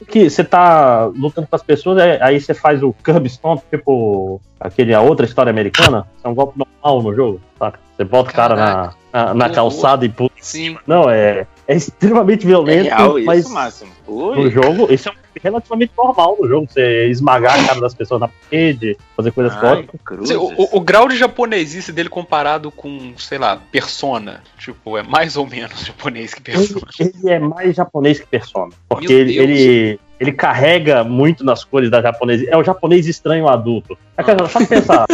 que 0.06 0.28
você 0.28 0.44
tá 0.44 1.06
lutando 1.06 1.46
com 1.46 1.56
as 1.56 1.62
pessoas, 1.62 1.98
é- 1.98 2.18
aí 2.22 2.38
você 2.38 2.52
faz 2.52 2.82
o 2.82 2.94
Curb 3.02 3.26
Stomp, 3.28 3.62
tipo 3.70 4.40
aquele, 4.60 4.92
a 4.92 5.00
outra 5.00 5.24
história 5.24 5.48
americana, 5.50 6.06
é 6.22 6.28
um 6.28 6.34
golpe 6.34 6.58
normal 6.58 7.02
no 7.02 7.14
jogo, 7.14 7.40
saca? 7.58 7.80
Você 7.96 8.04
bota 8.04 8.30
o 8.30 8.34
cara 8.34 8.54
na, 8.54 8.94
na, 9.12 9.34
na 9.34 9.50
calçada 9.50 10.04
e 10.04 10.08
pula 10.08 10.30
em 10.38 10.42
cima. 10.42 10.80
Não, 10.86 11.08
é, 11.08 11.46
é 11.68 11.76
extremamente 11.76 12.46
violento, 12.46 12.86
É 12.88 12.96
real 12.96 13.18
isso, 13.18 13.26
mas 13.26 13.50
Máximo? 13.50 13.92
no 14.08 14.50
jogo, 14.50 14.90
isso 14.92 15.08
é 15.10 15.12
relativamente 15.40 15.92
normal 15.96 16.36
no 16.40 16.48
jogo, 16.48 16.66
você 16.68 17.06
esmagar 17.10 17.60
a 17.60 17.66
cara 17.68 17.80
das 17.80 17.94
pessoas 17.94 18.20
na 18.22 18.28
parede, 18.28 18.96
fazer 19.16 19.30
coisas 19.30 19.54
fortes. 19.54 20.00
O, 20.32 20.78
o- 20.78 20.80
grau 20.80 21.06
de 21.06 21.16
japonesice 21.16 21.92
dele 21.92 22.08
comparado 22.08 22.70
com, 22.72 23.12
sei 23.18 23.36
lá, 23.38 23.58
Persona, 23.70 24.42
tipo, 24.58 24.96
é 24.96 25.02
mais 25.02 25.36
ou 25.36 25.46
menos 25.46 25.84
japonês 25.84 26.32
que 26.34 26.50
Ele, 26.50 26.58
Persona. 26.58 26.86
ele 26.98 27.30
é 27.30 27.38
mais 27.38 27.76
japonês 27.76 28.18
que 28.18 28.26
persona. 28.26 28.72
Porque 28.88 29.12
ele, 29.12 29.38
ele, 29.38 30.00
ele 30.18 30.32
carrega 30.32 31.04
muito 31.04 31.44
nas 31.44 31.62
cores 31.64 31.88
da 31.90 32.00
japonesa. 32.02 32.46
É 32.48 32.56
o 32.56 32.64
japonês 32.64 33.06
estranho 33.06 33.46
adulto. 33.46 33.96
É 34.16 34.22
aquela- 34.22 34.48
Só 34.48 34.64
pensar. 34.66 35.06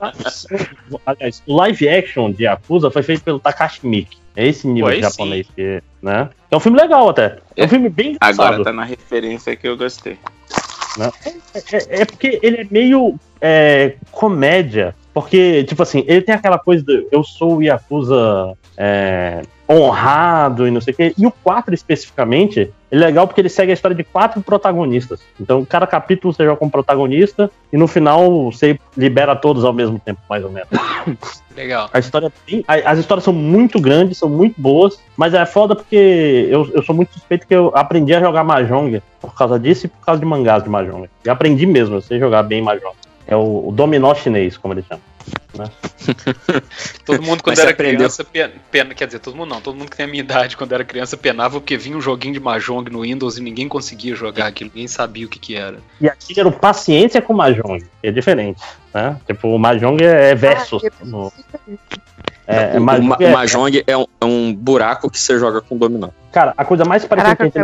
Aliás, 1.06 1.42
o 1.46 1.56
live 1.56 1.88
action 1.88 2.30
de 2.30 2.44
Yakuza 2.44 2.90
foi 2.90 3.02
feito 3.02 3.22
pelo 3.22 3.40
Takashi 3.40 3.86
Miike. 3.86 4.18
É 4.36 4.46
esse 4.46 4.68
nível 4.68 4.88
aí 4.88 5.00
japonês 5.00 5.48
que. 5.54 5.82
Né? 6.00 6.30
É 6.50 6.56
um 6.56 6.60
filme 6.60 6.78
legal 6.78 7.08
até. 7.08 7.38
É 7.56 7.64
um 7.64 7.68
filme 7.68 7.88
bem 7.88 8.12
engraçado. 8.12 8.40
Agora 8.40 8.64
tá 8.64 8.72
na 8.72 8.84
referência 8.84 9.56
que 9.56 9.66
eu 9.66 9.76
gostei. 9.76 10.16
né? 10.96 11.10
É, 11.72 12.02
é 12.02 12.04
porque 12.04 12.38
ele 12.42 12.58
é 12.58 12.66
meio 12.70 13.18
é, 13.40 13.96
comédia. 14.12 14.94
Porque, 15.12 15.64
tipo 15.64 15.82
assim, 15.82 16.04
ele 16.06 16.22
tem 16.22 16.34
aquela 16.34 16.58
coisa 16.58 16.84
do 16.84 17.08
eu 17.10 17.24
sou 17.24 17.56
o 17.56 17.62
Yakuza 17.62 18.56
é, 18.76 19.42
honrado 19.68 20.66
e 20.66 20.70
não 20.70 20.80
sei 20.80 20.94
o 20.94 20.96
quê. 20.96 21.14
E 21.16 21.26
o 21.26 21.30
4 21.30 21.74
especificamente, 21.74 22.70
ele 22.90 23.02
é 23.04 23.06
legal 23.06 23.26
porque 23.26 23.40
ele 23.40 23.48
segue 23.48 23.70
a 23.70 23.74
história 23.74 23.94
de 23.94 24.02
quatro 24.02 24.40
protagonistas. 24.40 25.20
Então, 25.38 25.64
cada 25.64 25.86
capítulo 25.86 26.32
você 26.32 26.44
joga 26.44 26.56
com 26.56 26.66
um 26.66 26.70
protagonista 26.70 27.50
e 27.72 27.76
no 27.76 27.86
final 27.86 28.50
você 28.50 28.78
libera 28.96 29.36
todos 29.36 29.64
ao 29.64 29.72
mesmo 29.72 29.98
tempo, 29.98 30.20
mais 30.28 30.42
ou 30.44 30.50
menos. 30.50 30.68
Legal. 31.54 31.90
A 31.92 31.98
história 31.98 32.28
é 32.28 32.32
bem- 32.50 32.64
a- 32.66 32.90
as 32.92 32.98
histórias 32.98 33.24
são 33.24 33.32
muito 33.32 33.80
grandes, 33.80 34.16
são 34.16 34.28
muito 34.28 34.60
boas, 34.60 34.98
mas 35.16 35.34
é 35.34 35.44
foda 35.44 35.74
porque 35.74 36.46
eu, 36.50 36.70
eu 36.72 36.82
sou 36.82 36.94
muito 36.94 37.12
suspeito 37.12 37.46
que 37.46 37.54
eu 37.54 37.72
aprendi 37.74 38.14
a 38.14 38.20
jogar 38.20 38.44
Mahjong 38.44 39.02
por 39.20 39.34
causa 39.34 39.58
disso 39.58 39.86
e 39.86 39.88
por 39.88 39.98
causa 40.06 40.20
de 40.20 40.26
mangás 40.26 40.62
de 40.62 40.70
Mahjong. 40.70 41.08
E 41.24 41.28
aprendi 41.28 41.66
mesmo, 41.66 41.96
eu 41.96 42.00
sei 42.00 42.18
jogar 42.18 42.42
bem 42.44 42.62
Mahjong. 42.62 42.94
É 43.26 43.36
o, 43.36 43.68
o 43.68 43.72
dominó 43.72 44.14
chinês, 44.14 44.56
como 44.56 44.72
eles 44.72 44.86
chamam. 44.86 45.02
Né? 45.56 45.64
Todo 47.04 47.22
mundo 47.22 47.42
quando 47.42 47.58
era 47.58 47.70
aprendeu- 47.70 47.96
criança 47.98 48.24
pena, 48.24 48.52
pena- 48.70 48.94
quer 48.94 49.06
dizer, 49.06 49.18
todo 49.18 49.36
mundo 49.36 49.48
não, 49.50 49.60
todo 49.60 49.76
mundo 49.76 49.90
que 49.90 49.96
tem 49.96 50.06
a 50.06 50.08
minha 50.08 50.22
idade 50.22 50.56
quando 50.56 50.72
era 50.72 50.84
criança 50.84 51.16
penava 51.16 51.60
porque 51.60 51.76
vinha 51.76 51.96
um 51.96 52.00
joguinho 52.00 52.34
de 52.34 52.40
Mahjong 52.40 52.90
no 52.90 53.00
Windows 53.02 53.38
e 53.38 53.40
ninguém 53.42 53.68
conseguia 53.68 54.14
jogar 54.14 54.46
aquilo, 54.46 54.70
ninguém 54.74 54.88
sabia 54.88 55.26
o 55.26 55.28
que 55.28 55.38
que 55.38 55.54
era. 55.56 55.78
E 56.00 56.08
aqui 56.08 56.38
era 56.38 56.48
o 56.48 56.52
paciência 56.52 57.20
com 57.20 57.32
Mahjong, 57.34 57.84
é 58.02 58.10
diferente. 58.10 58.62
Né? 58.94 59.18
Tipo, 59.26 59.48
o 59.48 59.58
Mahjong 59.58 60.02
é, 60.02 60.30
é 60.30 60.34
versus. 60.34 60.82
no- 61.02 61.32
É, 62.46 62.76
é, 62.76 62.78
o, 62.78 62.82
Mahjong 62.82 63.24
é- 63.24 63.32
Mahjong 63.32 63.84
é 63.86 63.96
um, 63.96 64.06
é 64.20 64.24
um 64.24 64.54
buraco 64.54 65.10
que 65.10 65.18
você 65.18 65.38
joga 65.38 65.60
com 65.60 65.76
dominó. 65.76 66.08
Cara, 66.32 66.54
a 66.56 66.64
coisa 66.64 66.84
mais 66.84 67.04
parecida 67.04 67.36
Caraca, 67.36 67.50
que 67.50 67.58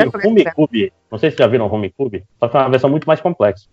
eu 0.00 0.04
é 0.04 0.06
o 0.06 0.28
Home 0.28 0.44
Cube. 0.52 0.92
Não 1.10 1.18
sei 1.18 1.30
se 1.30 1.36
já 1.36 1.46
viram 1.46 1.66
o 1.66 1.72
Home 1.74 1.90
Cube, 1.90 2.24
só 2.38 2.48
que 2.48 2.56
é 2.56 2.60
uma 2.60 2.70
versão 2.70 2.90
muito 2.90 3.06
mais 3.06 3.20
complexa. 3.20 3.66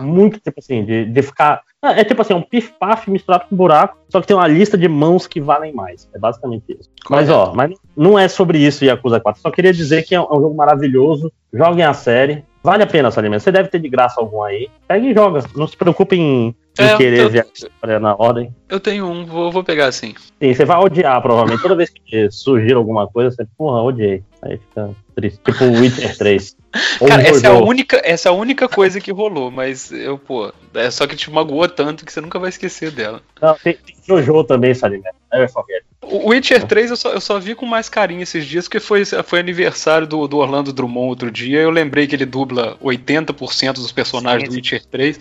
Muito, 0.00 0.40
tipo 0.40 0.58
assim, 0.58 0.84
de, 0.84 1.04
de 1.04 1.22
ficar. 1.22 1.60
Ah, 1.82 1.92
É 1.92 2.04
tipo 2.04 2.20
assim, 2.22 2.34
um 2.34 2.42
pif-paf 2.42 3.10
misturado 3.10 3.44
com 3.48 3.56
buraco, 3.56 3.96
só 4.08 4.20
que 4.20 4.26
tem 4.26 4.36
uma 4.36 4.46
lista 4.48 4.76
de 4.76 4.88
mãos 4.88 5.26
que 5.26 5.40
valem 5.40 5.72
mais. 5.72 6.08
É 6.14 6.18
basicamente 6.18 6.64
isso. 6.68 6.88
Mas 7.08 7.30
ó, 7.30 7.52
mas 7.54 7.72
não 7.96 8.18
é 8.18 8.26
sobre 8.28 8.58
isso 8.58 8.84
Yakuza 8.84 9.20
4. 9.20 9.40
Só 9.40 9.50
queria 9.50 9.72
dizer 9.72 10.02
que 10.02 10.14
é 10.14 10.20
um 10.20 10.24
é 10.24 10.36
um 10.36 10.40
jogo 10.40 10.54
maravilhoso. 10.56 11.32
Joguem 11.52 11.84
a 11.84 11.94
série. 11.94 12.44
Vale 12.62 12.82
a 12.82 12.86
pena, 12.86 13.10
Salimento. 13.10 13.42
Você 13.42 13.50
deve 13.52 13.68
ter 13.70 13.78
de 13.78 13.88
graça 13.88 14.20
algum 14.20 14.42
aí. 14.42 14.68
Pega 14.86 15.06
e 15.06 15.14
joga. 15.14 15.42
Não 15.56 15.66
se 15.66 15.76
preocupe 15.76 16.14
em, 16.16 16.54
em 16.78 16.84
É, 16.84 16.96
querer 16.96 17.20
eu- 17.20 17.30
ver 17.30 17.40
a 17.40 17.46
história 17.52 17.98
na 18.00 18.14
ordem. 18.14 18.54
Eu 18.68 18.78
tenho 18.78 19.06
um, 19.06 19.26
vou, 19.26 19.50
vou 19.50 19.64
pegar 19.64 19.86
assim. 19.86 20.14
Sim, 20.40 20.54
você 20.54 20.64
vai 20.64 20.78
odiar, 20.78 21.20
provavelmente. 21.20 21.60
Toda 21.62 21.74
vez 21.74 21.90
que 21.90 22.30
surgir 22.30 22.74
alguma 22.74 23.06
coisa, 23.08 23.30
você, 23.34 23.44
porra, 23.58 23.82
odiei. 23.82 24.22
Aí 24.42 24.56
fica 24.58 24.90
triste. 25.14 25.40
Tipo 25.44 25.64
o 25.64 25.72
Witcher 25.80 26.16
3. 26.16 26.56
Ou 27.00 27.08
Cara, 27.08 27.22
essa 27.22 27.46
é, 27.46 27.50
a 27.50 27.54
única, 27.58 28.00
essa 28.04 28.28
é 28.28 28.30
a 28.30 28.34
única 28.34 28.68
coisa 28.68 29.00
que 29.00 29.10
rolou, 29.12 29.50
mas 29.50 29.90
eu, 29.92 30.16
pô, 30.16 30.52
é 30.72 30.90
só 30.90 31.06
que 31.06 31.16
te 31.16 31.30
magoou 31.30 31.68
tanto 31.68 32.06
que 32.06 32.12
você 32.12 32.20
nunca 32.20 32.38
vai 32.38 32.48
esquecer 32.48 32.90
dela. 32.92 33.20
Não, 33.42 33.54
tem, 33.56 33.74
tem 33.74 33.96
Jojo 34.06 34.44
também, 34.44 34.72
Salimento. 34.72 35.16
Never 35.32 35.50
forget. 35.50 35.84
O 36.02 36.30
Witcher 36.30 36.66
3 36.66 36.90
eu 36.90 36.96
só, 36.96 37.12
eu 37.12 37.20
só 37.20 37.38
vi 37.38 37.54
com 37.54 37.66
mais 37.66 37.88
carinho 37.88 38.22
esses 38.22 38.46
dias, 38.46 38.66
porque 38.66 38.80
foi, 38.80 39.04
foi 39.04 39.38
aniversário 39.38 40.06
do, 40.06 40.26
do 40.26 40.38
Orlando 40.38 40.72
Drummond 40.72 41.10
outro 41.10 41.30
dia. 41.30 41.60
Eu 41.60 41.70
lembrei 41.70 42.06
que 42.06 42.16
ele 42.16 42.24
dubla 42.24 42.76
80% 42.82 43.74
dos 43.74 43.92
personagens 43.92 44.48
do 44.48 44.54
Witcher 44.54 44.82
3. 44.86 45.20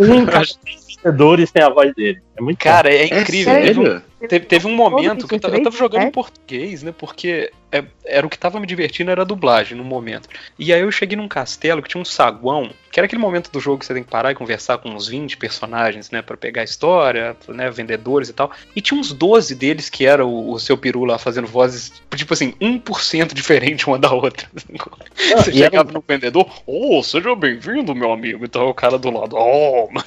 Um 0.00 0.14
em 0.14 0.26
cada 0.26 0.46
vencedores 0.64 1.50
tem 1.50 1.62
a 1.62 1.68
voz 1.68 1.94
dele. 1.94 2.20
É 2.36 2.42
muito 2.42 2.58
Cara, 2.58 2.88
bom. 2.88 2.96
é 2.96 3.04
incrível. 3.20 3.54
Teve 3.54 3.80
um, 3.80 4.02
teve, 4.28 4.46
teve 4.46 4.66
um 4.66 4.74
momento 4.74 5.26
que 5.26 5.34
eu, 5.34 5.40
ta- 5.40 5.48
eu 5.48 5.62
tava 5.64 5.76
jogando 5.76 6.02
em 6.08 6.10
português, 6.10 6.82
né? 6.82 6.92
Porque 6.96 7.50
é- 7.72 7.84
era 8.04 8.26
o 8.26 8.30
que 8.30 8.38
tava 8.38 8.58
me 8.60 8.66
divertindo, 8.66 9.10
era 9.10 9.22
a 9.22 9.24
dublagem 9.24 9.76
no 9.76 9.84
momento. 9.84 10.28
E 10.58 10.72
aí 10.72 10.80
eu 10.80 10.90
cheguei 10.90 11.16
num 11.16 11.28
castelo 11.28 11.82
que 11.82 11.88
tinha 11.88 12.00
um 12.00 12.04
saguão, 12.04 12.70
que 12.90 12.98
era 12.98 13.06
aquele 13.06 13.20
momento 13.20 13.50
do 13.50 13.60
jogo 13.60 13.78
que 13.78 13.86
você 13.86 13.94
tem 13.94 14.02
que 14.02 14.10
parar 14.10 14.32
e 14.32 14.34
conversar 14.34 14.78
com 14.78 14.90
uns 14.90 15.06
20 15.08 15.36
personagens, 15.36 16.10
né? 16.10 16.20
Pra 16.22 16.36
pegar 16.36 16.62
a 16.62 16.64
história, 16.64 17.36
né? 17.48 17.70
Vendedores 17.70 18.28
e 18.28 18.32
tal. 18.32 18.50
E 18.74 18.80
tinha 18.80 18.98
uns 18.98 19.12
12 19.12 19.54
deles 19.54 19.88
que 19.88 20.04
era 20.06 20.24
o, 20.26 20.52
o 20.52 20.58
seu 20.58 20.76
peru 20.76 21.04
lá 21.04 21.18
fazendo 21.18 21.46
vozes, 21.46 21.92
tipo 22.14 22.34
assim, 22.34 22.52
1% 22.60 23.32
diferente 23.34 23.86
uma 23.86 23.98
da 23.98 24.12
outra. 24.12 24.48
Você 25.14 25.50
e 25.52 25.62
era 25.62 25.70
chegava 25.70 25.92
no 25.92 26.02
vendedor, 26.06 26.46
oh, 26.66 27.02
seja 27.02 27.34
bem-vindo, 27.36 27.94
meu 27.94 28.12
amigo. 28.12 28.44
Então 28.44 28.68
o 28.68 28.74
cara 28.74 28.98
do 28.98 29.10
lado, 29.10 29.36
oh, 29.36 29.88
mano. 29.90 30.06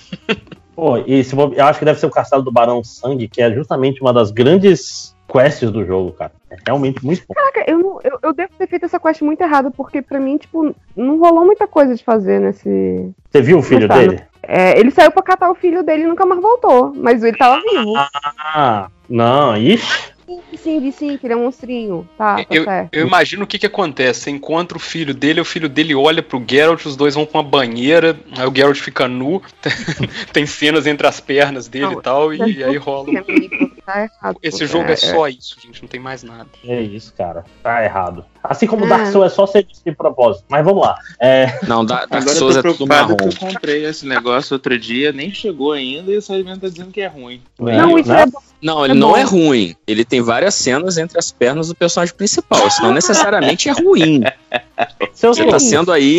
Pô, 0.76 0.98
e 0.98 1.24
se 1.24 1.36
eu 1.36 1.66
acho 1.66 1.80
que 1.80 1.86
deve 1.86 2.00
ser 2.00 2.06
o 2.06 2.12
Castelo 2.12 2.42
do 2.42 2.52
Barão 2.52 2.84
Sangue, 2.84 3.28
que 3.28 3.42
é 3.42 3.52
justamente 3.52 4.02
uma 4.02 4.12
das 4.12 4.32
grandes 4.32 5.16
quests 5.28 5.72
do 5.72 5.86
jogo, 5.86 6.12
cara. 6.12 6.32
É 6.50 6.58
realmente 6.66 7.04
muito 7.06 7.24
bom. 7.28 7.34
Caraca, 7.34 7.64
eu, 7.68 8.00
eu, 8.04 8.20
eu 8.22 8.34
devo 8.34 8.52
ter 8.58 8.68
feito 8.68 8.86
essa 8.86 9.00
quest 9.00 9.22
muito 9.22 9.42
errada, 9.42 9.72
porque 9.72 10.02
pra 10.02 10.20
mim, 10.20 10.38
tipo, 10.38 10.76
não 10.96 11.20
rolou 11.20 11.46
muita 11.46 11.68
coisa 11.68 11.96
de 11.96 12.04
fazer 12.04 12.40
nesse. 12.40 13.12
Você 13.32 13.42
viu 13.42 13.60
o 13.60 13.64
filho 13.64 13.88
dele? 13.88 14.22
É, 14.42 14.78
ele 14.80 14.92
saiu 14.92 15.12
pra 15.12 15.24
catar 15.24 15.50
o 15.50 15.56
filho 15.56 15.84
dele 15.84 16.04
e 16.04 16.08
nunca 16.08 16.26
mais 16.26 16.42
voltou. 16.42 16.94
Mas 16.96 17.24
ele 17.24 17.38
tava 17.38 17.62
vivo. 17.62 17.94
Ah, 17.96 18.88
não, 19.10 19.56
ixi. 19.56 20.13
Sim, 20.58 20.80
vi 20.80 20.92
sim, 20.92 21.18
que 21.18 21.26
ele 21.26 21.34
é 21.34 21.38
um 21.38 21.44
monstrinho. 21.44 22.08
Tá, 22.18 22.38
tá 22.38 22.46
Eu, 22.50 22.64
certo. 22.64 22.94
eu 22.94 23.06
imagino 23.08 23.44
o 23.44 23.48
que 23.48 23.60
que 23.60 23.66
acontece. 23.66 24.22
Você 24.22 24.30
encontra 24.32 24.78
o 24.78 24.80
filho 24.80 25.14
dele, 25.14 25.42
o 25.42 25.46
filho 25.46 25.68
dele 25.68 25.94
olha 25.96 26.22
pro 26.24 26.44
Geralt, 26.48 26.86
os 26.86 26.96
dois 26.96 27.16
vão 27.16 27.26
pra 27.26 27.40
uma 27.42 27.48
banheira, 27.50 28.18
aí 28.38 28.46
o 28.48 28.54
Geralt 28.56 28.78
fica 28.80 29.08
nu, 29.08 29.42
tem 30.34 30.46
cenas 30.46 30.88
entre 30.88 31.06
as 31.08 31.20
pernas 31.20 31.68
dele 31.68 31.94
e 31.94 32.02
tal, 32.02 32.34
e, 32.34 32.64
aí 32.64 32.78
rola. 32.78 33.10
um- 33.10 33.74
Tá 33.86 34.04
errado. 34.04 34.40
Esse 34.42 34.66
jogo 34.66 34.90
é, 34.90 34.96
só 34.96 35.28
isso, 35.28 35.58
gente, 35.62 35.82
não 35.82 35.90
tem 35.90 36.00
mais 36.00 36.24
nada. 36.24 36.48
É 36.64 36.82
isso, 36.82 37.14
cara. 37.18 37.44
Tá 37.62 37.84
errado. 37.84 38.26
Assim 38.44 38.68
como 38.68 38.84
Ah. 38.86 38.90
Dark 38.90 39.08
Souls 39.12 39.32
é 39.32 39.36
só 39.36 39.46
ser 39.48 39.66
de 39.86 39.92
propósito. 39.94 40.44
Mas 40.50 40.66
vamos 40.66 40.82
lá. 40.84 40.96
É... 41.20 41.60
Não, 41.68 41.86
da, 41.86 42.06
Dark 42.06 42.14
Agora 42.14 42.32
eu 42.32 42.36
Souls 42.36 42.54
tô 42.56 42.60
é 42.60 42.62
tudo 42.64 42.76
preocupado 42.88 43.14
marrom. 43.16 43.30
que 43.30 43.46
eu 43.46 43.50
comprei 43.50 43.86
esse 43.86 44.06
negócio 44.06 44.54
outro 44.56 44.78
dia, 44.78 45.12
nem 45.14 45.34
chegou 45.34 45.72
ainda 45.72 46.12
e 46.12 46.18
o 46.18 46.22
Salimento 46.22 46.60
tá 46.62 46.68
dizendo 46.70 46.92
que 46.92 47.02
é 47.02 47.08
ruim. 47.08 47.42
Não, 47.60 47.98
isso 47.98 48.12
é 48.12 48.26
bom. 48.26 48.40
Não, 48.62 48.84
ele 48.86 48.94
É 48.94 48.96
não 48.98 49.10
bom. 49.12 49.18
é 49.18 49.24
ruim. 49.24 49.76
Ele 49.88 50.06
tem 50.06 50.22
várias 50.22 50.56
cenas 50.56 50.98
entre 50.98 51.18
as 51.20 51.32
pernas 51.32 51.68
do 51.68 51.76
personagem 51.76 52.14
principal. 52.16 52.66
Isso 52.68 52.82
não 52.82 52.94
necessariamente 52.94 53.70
é 53.70 53.72
ruim. 53.74 54.22
Você 55.14 55.46
tá 55.46 55.60
sendo 55.60 55.92
aí 55.92 56.18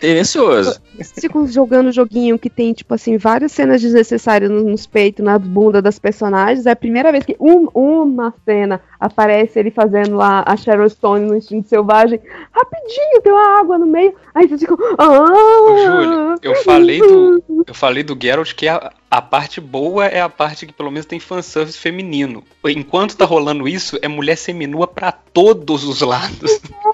tendencioso. 0.00 0.80
Vocês 0.94 1.12
ficam 1.20 1.46
jogando 1.46 1.92
joguinho 1.92 2.38
que 2.38 2.48
tem, 2.48 2.72
tipo 2.72 2.94
assim, 2.94 3.16
várias 3.18 3.52
cenas 3.52 3.82
desnecessárias 3.82 4.50
no- 4.50 4.62
nos 4.64 4.86
peitos, 4.86 5.24
na 5.24 5.38
bunda 5.38 5.82
das 5.82 5.98
personagens. 5.98 6.64
É 6.66 6.70
a 6.70 6.76
primeira 6.76 7.10
vez 7.12 7.24
que 7.24 7.36
um- 7.38 7.68
uma 7.74 8.32
cena 8.44 8.80
aparece 8.98 9.58
ele 9.58 9.70
fazendo 9.70 10.16
lá 10.16 10.42
a 10.46 10.56
Sharon 10.56 10.88
Stone 10.88 11.26
no 11.26 11.36
instinto 11.36 11.68
selvagem. 11.68 12.18
Rapidinho, 12.52 13.20
tem 13.22 13.32
uma 13.32 13.60
água 13.60 13.76
no 13.78 13.86
meio. 13.86 14.14
Aí 14.34 14.46
vocês 14.48 14.60
ficam. 14.60 14.76
Ah! 14.98 15.26
Júlio, 15.84 16.34
eu 16.42 16.54
falei 16.62 16.98
do. 17.00 17.42
Eu 17.66 17.74
falei 17.74 18.02
do 18.02 18.16
Geralt 18.20 18.54
que 18.54 18.68
a, 18.68 18.90
a 19.10 19.20
parte 19.22 19.60
boa 19.60 20.06
é 20.06 20.20
a 20.20 20.28
parte 20.28 20.66
que 20.66 20.72
pelo 20.72 20.90
menos 20.90 21.06
tem 21.06 21.18
fanservice 21.20 21.78
feminino. 21.78 22.42
Enquanto 22.64 23.16
tá 23.16 23.24
rolando 23.24 23.66
isso, 23.68 23.98
é 24.02 24.08
mulher 24.08 24.36
seminua 24.36 24.86
pra 24.86 25.10
todos 25.12 25.84
os 25.84 26.00
lados. 26.00 26.60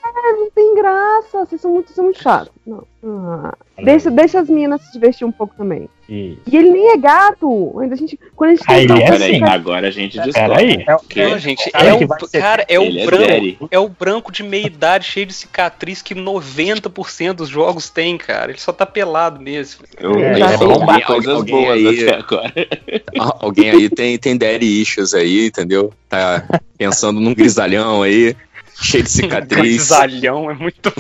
É, 0.73 0.81
graça. 0.83 1.45
Vocês 1.47 1.61
são 1.61 1.73
muito, 1.73 1.93
são 1.93 2.05
muito 2.05 2.23
chatos. 2.23 2.53
Não. 2.67 2.85
Ah. 3.05 3.55
Deixa, 3.83 4.11
deixa 4.11 4.39
as 4.41 4.49
meninas 4.49 4.81
se 4.83 4.93
divertir 4.93 5.27
um 5.27 5.33
pouco 5.33 5.55
também. 5.57 5.89
E... 6.09 6.39
E 6.47 6.57
ele 6.57 6.71
nem 6.71 6.91
é 6.93 6.97
gato. 6.97 7.77
Ainda 7.81 7.95
a 7.95 7.97
gente, 7.97 8.19
quando 8.37 8.51
a 8.51 8.55
gente 8.55 8.65
Aí, 8.71 8.87
tem 8.87 9.05
peraí, 9.05 9.35
fica- 9.35 9.51
agora 9.51 9.89
a 9.89 9.91
gente 9.91 10.17
Peraí. 10.17 10.31
discorda. 10.31 10.63
É 10.63 11.29
Não, 11.31 11.39
gente, 11.39 11.71
Cara, 11.71 11.89
é 11.89 11.95
o, 11.95 12.09
cara, 12.41 12.67
é 12.69 12.79
o 12.79 12.85
é 12.85 13.07
branco. 13.07 13.27
Daddy. 13.27 13.59
É 13.73 13.79
o 13.79 13.89
branco 13.89 14.31
de 14.31 14.43
meia 14.45 14.67
idade, 14.67 15.05
cheio 15.07 15.27
de 15.27 15.33
cicatriz, 15.33 16.01
que 16.03 16.15
90% 16.15 17.33
dos 17.33 17.49
jogos 17.49 17.91
tem, 17.91 18.17
cara. 18.17 18.53
Ele 18.53 18.61
só 18.61 18.73
tá 18.73 18.87
pelado 18.87 19.41
mesmo. 19.41 19.85
Eu, 19.99 20.17
É, 20.21 20.39
é 20.41 20.57
vi 20.57 21.03
coisas 21.05 21.35
alguém 21.35 21.55
boas 21.65 21.71
aí- 21.79 22.09
até 22.09 22.15
agora. 22.19 22.53
Al- 23.19 23.39
Alguém 23.41 23.71
aí 23.71 23.89
tem, 23.91 24.17
tem 24.19 24.37
daddy 24.37 24.81
issues 24.83 25.13
aí, 25.15 25.47
entendeu? 25.47 25.93
Tá 26.09 26.45
pensando 26.79 27.19
num 27.21 27.35
grisalhão 27.35 28.03
aí, 28.03 28.37
cheio 28.83 29.05
de 29.05 29.11
cicatriz. 29.11 29.59
Grisalhão 29.61 30.51
é 30.51 30.55
muito 30.55 30.93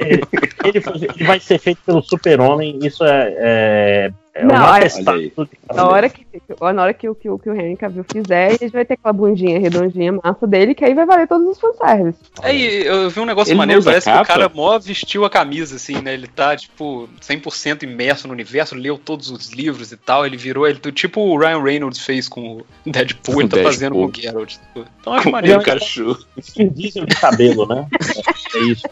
Ele, 0.00 0.22
ele 0.64 0.80
foi- 0.80 0.94
ele 1.14 1.24
vai 1.24 1.40
ser 1.40 1.58
feito 1.58 1.80
pelo 1.84 2.02
super-homem, 2.02 2.78
isso 2.82 3.04
é, 3.04 3.34
é, 3.38 4.10
é 4.34 4.44
Não, 4.44 4.54
um 4.54 4.58
de 4.58 5.32
Na 5.74 5.88
hora 5.88 6.08
que, 6.08 6.26
na 6.74 6.82
hora 6.82 6.94
que, 6.94 7.08
o- 7.08 7.14
que, 7.14 7.28
o- 7.28 7.38
que 7.38 7.50
o 7.50 7.54
Henry 7.54 7.76
Cavill 7.76 8.04
fizer, 8.10 8.56
ele 8.60 8.70
vai 8.70 8.84
ter 8.84 8.94
aquela 8.94 9.12
bundinha 9.12 9.58
redondinha 9.60 10.12
massa 10.12 10.46
dele, 10.46 10.74
que 10.74 10.84
aí 10.84 10.94
vai 10.94 11.04
valer 11.04 11.28
todos 11.28 11.46
os 11.48 11.60
fanservice. 11.60 12.18
Aí 12.42 12.86
eu 12.86 13.10
vi 13.10 13.20
um 13.20 13.26
negócio 13.26 13.50
Ele 13.50 13.58
maneiro, 13.58 13.84
parece 13.84 14.10
que 14.10 14.16
o 14.16 14.24
cara 14.24 14.48
mó 14.48 14.78
vestiu 14.78 15.24
a 15.26 15.30
camisa, 15.30 15.76
assim, 15.76 16.00
né? 16.00 16.14
Ele 16.14 16.26
tá, 16.26 16.56
tipo, 16.56 17.08
100% 17.20 17.82
imerso 17.82 18.26
no 18.26 18.32
universo, 18.32 18.74
leu 18.74 18.96
todos 18.96 19.30
os 19.30 19.50
livros 19.50 19.92
e 19.92 19.96
tal. 19.98 20.24
Ele 20.24 20.36
virou, 20.38 20.66
ele 20.66 20.78
tipo 20.92 21.20
o 21.20 21.38
Ryan 21.38 21.62
Reynolds 21.62 22.00
fez 22.00 22.26
com 22.28 22.56
o 22.58 22.66
Deadpool, 22.90 23.40
ele 23.42 23.48
tá 23.50 23.56
Deadpool. 23.56 23.72
fazendo 23.72 23.94
com 23.96 24.04
o 24.06 24.12
Geralt. 24.14 24.56
Então 25.00 25.12
acho 25.12 25.24
Com 25.24 25.30
maneiro, 25.30 25.58
o. 25.60 25.62
Pikachu. 25.62 26.16
Skin 26.38 26.68
diesel 26.68 27.04
de 27.04 27.16
cabelo, 27.16 27.66
né? 27.66 27.86
É 28.56 28.58
isso. 28.60 28.82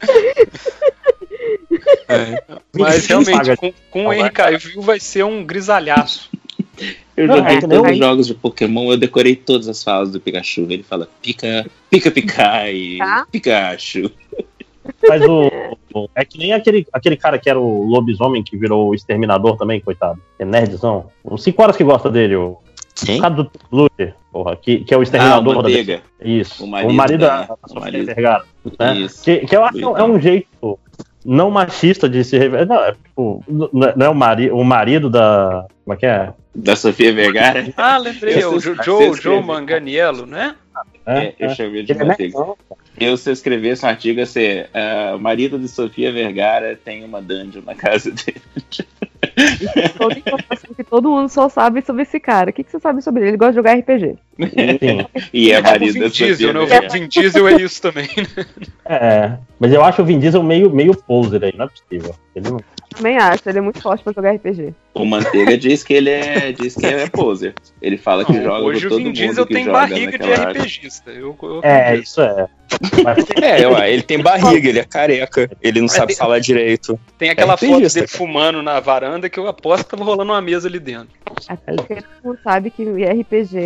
É. 2.08 2.42
Mas 2.78 3.06
realmente, 3.06 3.56
com, 3.56 3.72
com 3.90 4.06
o 4.06 4.12
Henry 4.12 4.30
Cavill 4.30 4.82
vai 4.82 4.98
ser 5.00 5.24
um 5.24 5.44
grisalhaço. 5.44 6.30
Eu 7.16 7.26
Não, 7.26 7.36
joguei 7.38 7.56
é 7.56 7.60
todos 7.60 7.90
os 7.90 7.98
jogos 7.98 8.26
de 8.28 8.34
Pokémon, 8.34 8.90
eu 8.92 8.96
decorei 8.96 9.34
todas 9.34 9.66
as 9.68 9.82
falas 9.82 10.12
do 10.12 10.20
Pikachu. 10.20 10.66
Ele 10.70 10.82
fala 10.84 11.08
pica, 11.20 11.66
pica, 11.90 12.10
pica 12.10 12.70
e 12.70 12.98
Tá. 12.98 13.26
Pikachu. 13.30 14.10
Mas 15.06 15.22
o, 15.22 15.50
o- 15.94 16.08
É 16.14 16.24
que 16.24 16.38
nem 16.38 16.52
aquele, 16.52 16.86
aquele 16.92 17.16
cara 17.16 17.38
que 17.38 17.50
era 17.50 17.58
o 17.58 17.84
lobisomem 17.84 18.42
que 18.42 18.56
virou 18.56 18.88
o 18.88 18.94
exterminador 18.94 19.56
também, 19.56 19.80
coitado. 19.80 20.20
É 20.38 20.44
nerdzão. 20.44 21.10
Uns 21.24 21.42
5 21.42 21.62
horas 21.62 21.76
que 21.76 21.84
gosta 21.84 22.08
dele, 22.10 22.36
o. 22.36 22.58
Quem? 23.04 23.18
O 23.18 23.20
cara 23.20 23.34
do 23.34 23.50
Luther, 23.70 24.14
porra, 24.32 24.56
que, 24.56 24.78
que 24.84 24.92
é 24.92 24.96
o 24.96 25.00
Ah, 25.00 25.02
exterminador 25.04 25.58
o 25.58 25.62
da. 25.62 25.68
Isso. 26.24 26.62
O 26.62 26.66
O 26.66 26.70
marido 26.70 26.94
marido, 26.94 27.20
da- 27.20 27.42
da, 27.42 27.54
o 27.54 27.68
Sofia 27.68 27.80
marido. 27.80 28.06
Vergara. 28.06 28.44
Né? 28.78 28.96
Isso. 29.00 29.24
Que, 29.24 29.38
que 29.46 29.56
eu 29.56 29.64
acho 29.64 29.78
que 29.78 29.84
é 29.84 30.02
um 30.04 30.20
jeito 30.20 30.78
não 31.24 31.50
machista 31.50 32.08
de 32.08 32.22
se 32.24 32.38
revelar. 32.38 32.66
Não, 32.66 32.84
é 32.84 32.92
tipo, 32.92 33.44
não 33.48 33.88
é- 33.88 33.94
é 34.06 34.08
o, 34.08 34.14
mari, 34.14 34.50
o 34.50 34.62
marido 34.64 35.10
da. 35.10 35.66
Como 35.84 35.94
é 35.94 35.96
que 35.96 36.06
é? 36.06 36.32
Da 36.54 36.74
Sofia 36.76 37.12
Vergara. 37.12 37.66
Ah, 37.76 37.98
lembrei, 37.98 38.42
Eu 38.42 38.54
o 38.54 38.60
Joe, 38.60 38.76
Joe 38.82 39.10
escreveu. 39.10 39.42
Manganiello, 39.42 40.26
né? 40.26 40.54
É, 41.06 41.34
eu 41.38 41.50
é. 41.50 41.54
chamei 41.54 41.82
de 41.82 41.92
é 41.92 42.04
nerdzão. 42.04 42.56
Eu, 42.98 43.16
se 43.16 43.30
eu 43.30 43.32
escrevesse 43.32 43.84
um 43.84 43.88
artigo, 43.88 44.20
ia 44.20 44.26
ser 44.26 44.68
ah, 44.74 45.14
o 45.16 45.18
marido 45.18 45.58
de 45.58 45.68
Sofia 45.68 46.12
Vergara 46.12 46.78
tem 46.84 47.04
uma 47.04 47.22
dungeon 47.22 47.62
na 47.64 47.74
casa 47.74 48.10
dele. 48.10 48.42
Toda 49.98 50.18
informação 50.18 50.74
que 50.74 50.84
todo 50.84 51.10
mundo 51.10 51.28
só 51.28 51.48
sabe 51.48 51.82
sobre 51.82 52.02
esse 52.02 52.18
cara. 52.20 52.50
O 52.50 52.52
que, 52.52 52.64
que 52.64 52.70
você 52.70 52.78
sabe 52.80 53.02
sobre 53.02 53.22
ele? 53.22 53.30
Ele 53.30 53.36
gosta 53.36 53.52
de 53.52 53.56
jogar 53.56 53.74
RPG. 53.74 54.16
E 55.32 55.50
é 55.52 55.58
o 55.58 55.62
marido 55.62 55.92
Vin 55.94 56.00
da 56.00 56.08
Sofia 56.08 56.26
Diesel, 56.28 56.52
né? 56.54 56.60
O. 56.60 56.92
Vin 56.92 57.08
Diesel 57.08 57.48
é 57.48 57.52
isso 57.60 57.82
também, 57.82 58.08
né? 58.16 58.46
É, 58.84 59.32
mas 59.58 59.72
eu 59.72 59.82
acho 59.84 60.02
o 60.02 60.04
Vin 60.04 60.18
Diesel 60.18 60.42
meio, 60.42 60.70
meio 60.70 60.94
poser 60.94 61.44
aí, 61.44 61.54
não 61.56 61.66
é 61.66 61.68
possível. 61.68 62.14
Ele 62.34 62.50
não... 62.50 62.60
Também 62.94 63.16
acho, 63.18 63.48
ele 63.48 63.58
é 63.58 63.60
muito 63.60 63.80
forte 63.82 64.02
pra 64.02 64.12
jogar 64.12 64.32
RPG. 64.34 64.72
O 64.94 65.04
Manteiga 65.04 65.56
diz 65.58 65.84
que 65.84 65.92
ele 65.92 66.10
é, 66.10 66.52
diz 66.52 66.74
que 66.74 66.86
ele 66.86 67.02
é 67.02 67.08
poser. 67.08 67.54
Ele 67.82 67.96
fala 67.98 68.24
que 68.24 68.32
Não, 68.32 68.42
joga 68.42 68.64
hoje 68.64 68.80
com 68.80 68.86
o 68.86 68.90
todo 68.90 68.98
Vin 68.98 69.04
mundo 69.06 69.14
Diesel 69.14 69.46
que 69.46 69.54
tem 69.54 69.66
barriga 69.66 70.18
de. 70.18 70.32
RPGista. 70.32 71.10
Eu, 71.10 71.36
eu 71.42 71.60
É, 71.62 71.96
isso 71.96 72.20
é. 72.20 72.48
Mas, 73.04 73.24
É, 73.42 73.66
ué, 73.68 73.92
ele 73.92 74.02
tem 74.02 74.18
barriga, 74.20 74.68
ele 74.68 74.78
é 74.78 74.84
careca, 74.84 75.50
ele 75.62 75.80
não 75.80 75.88
sabe 75.88 76.08
tem- 76.08 76.16
falar 76.16 76.38
direito. 76.38 76.98
Tem 77.18 77.30
aquela 77.30 77.54
É 77.54 77.56
foto 77.56 77.92
dele 77.94 78.06
fumando 78.06 78.62
na 78.62 78.80
varanda 78.80 79.27
que 79.30 79.38
eu 79.38 79.46
aposto 79.46 79.84
que 79.84 79.90
tava 79.90 80.04
rolando 80.04 80.32
uma 80.32 80.40
mesa 80.40 80.68
ali 80.68 80.78
dentro. 80.78 81.08
Até 81.48 81.74
porque 81.74 81.96
todo 81.96 82.24
mundo 82.24 82.38
sabe 82.42 82.70
que 82.70 82.82
RPG 82.84 83.56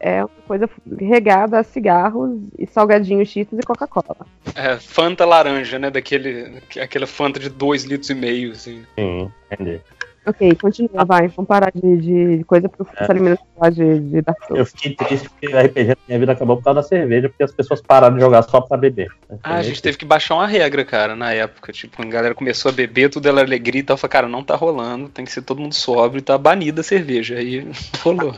é 0.00 0.20
uma 0.20 0.30
coisa 0.46 0.68
regada 0.98 1.58
a 1.58 1.62
cigarros 1.62 2.38
e 2.58 2.66
salgadinhos, 2.66 3.28
cheetos 3.28 3.58
e 3.58 3.62
Coca-Cola. 3.62 4.26
É, 4.54 4.76
Fanta 4.76 5.24
laranja, 5.24 5.78
né? 5.78 5.90
Daquele, 5.90 6.62
aquela 6.80 7.06
Fanta 7.06 7.40
de 7.40 7.48
2 7.48 7.84
litros 7.84 8.10
e 8.10 8.14
meio, 8.14 8.52
assim. 8.52 8.84
sim, 8.98 9.30
entendi. 9.50 9.80
Ok, 10.24 10.54
continua, 10.54 11.04
vai. 11.04 11.26
Vamos 11.28 11.48
parar 11.48 11.72
de, 11.74 11.96
de 12.38 12.44
coisa 12.44 12.68
pro 12.68 12.86
É. 12.96 13.02
essa 13.02 13.12
eliminação 13.12 13.46
lá 13.56 13.70
de, 13.70 13.98
de 13.98 14.22
Dark 14.22 14.38
Souls. 14.46 14.58
Eu 14.58 14.66
fiquei 14.66 14.94
triste 14.94 15.28
porque 15.28 15.48
o 15.48 15.58
RPG 15.58 15.86
da 15.88 15.96
minha 16.06 16.18
vida 16.20 16.32
acabou 16.32 16.56
por 16.56 16.64
causa 16.64 16.80
da 16.80 16.86
cerveja, 16.86 17.28
porque 17.28 17.42
as 17.42 17.52
pessoas 17.52 17.80
pararam 17.80 18.14
de 18.14 18.20
jogar 18.20 18.42
só 18.42 18.60
pra 18.60 18.76
beber. 18.76 19.08
Ah, 19.42 19.56
a 19.56 19.62
gente 19.62 19.82
teve 19.82 19.98
que 19.98 20.04
baixar 20.04 20.34
uma 20.36 20.46
regra, 20.46 20.84
cara, 20.84 21.16
na 21.16 21.32
época. 21.32 21.72
Tipo, 21.72 22.00
a 22.00 22.04
galera 22.04 22.34
começou 22.34 22.70
a 22.70 22.72
beber, 22.72 23.10
tudo 23.10 23.28
era 23.28 23.40
alegria 23.40 23.80
e 23.80 23.82
tal. 23.82 23.94
Eu 23.94 23.98
falei, 23.98 24.12
cara, 24.12 24.28
não 24.28 24.44
tá 24.44 24.54
rolando, 24.54 25.08
tem 25.08 25.24
que 25.24 25.32
ser 25.32 25.42
todo 25.42 25.60
mundo 25.60 25.74
sóbrio, 25.74 26.22
tá 26.22 26.38
banida 26.38 26.82
a 26.82 26.84
cerveja. 26.84 27.36
Aí 27.36 27.66
rolou. 28.02 28.34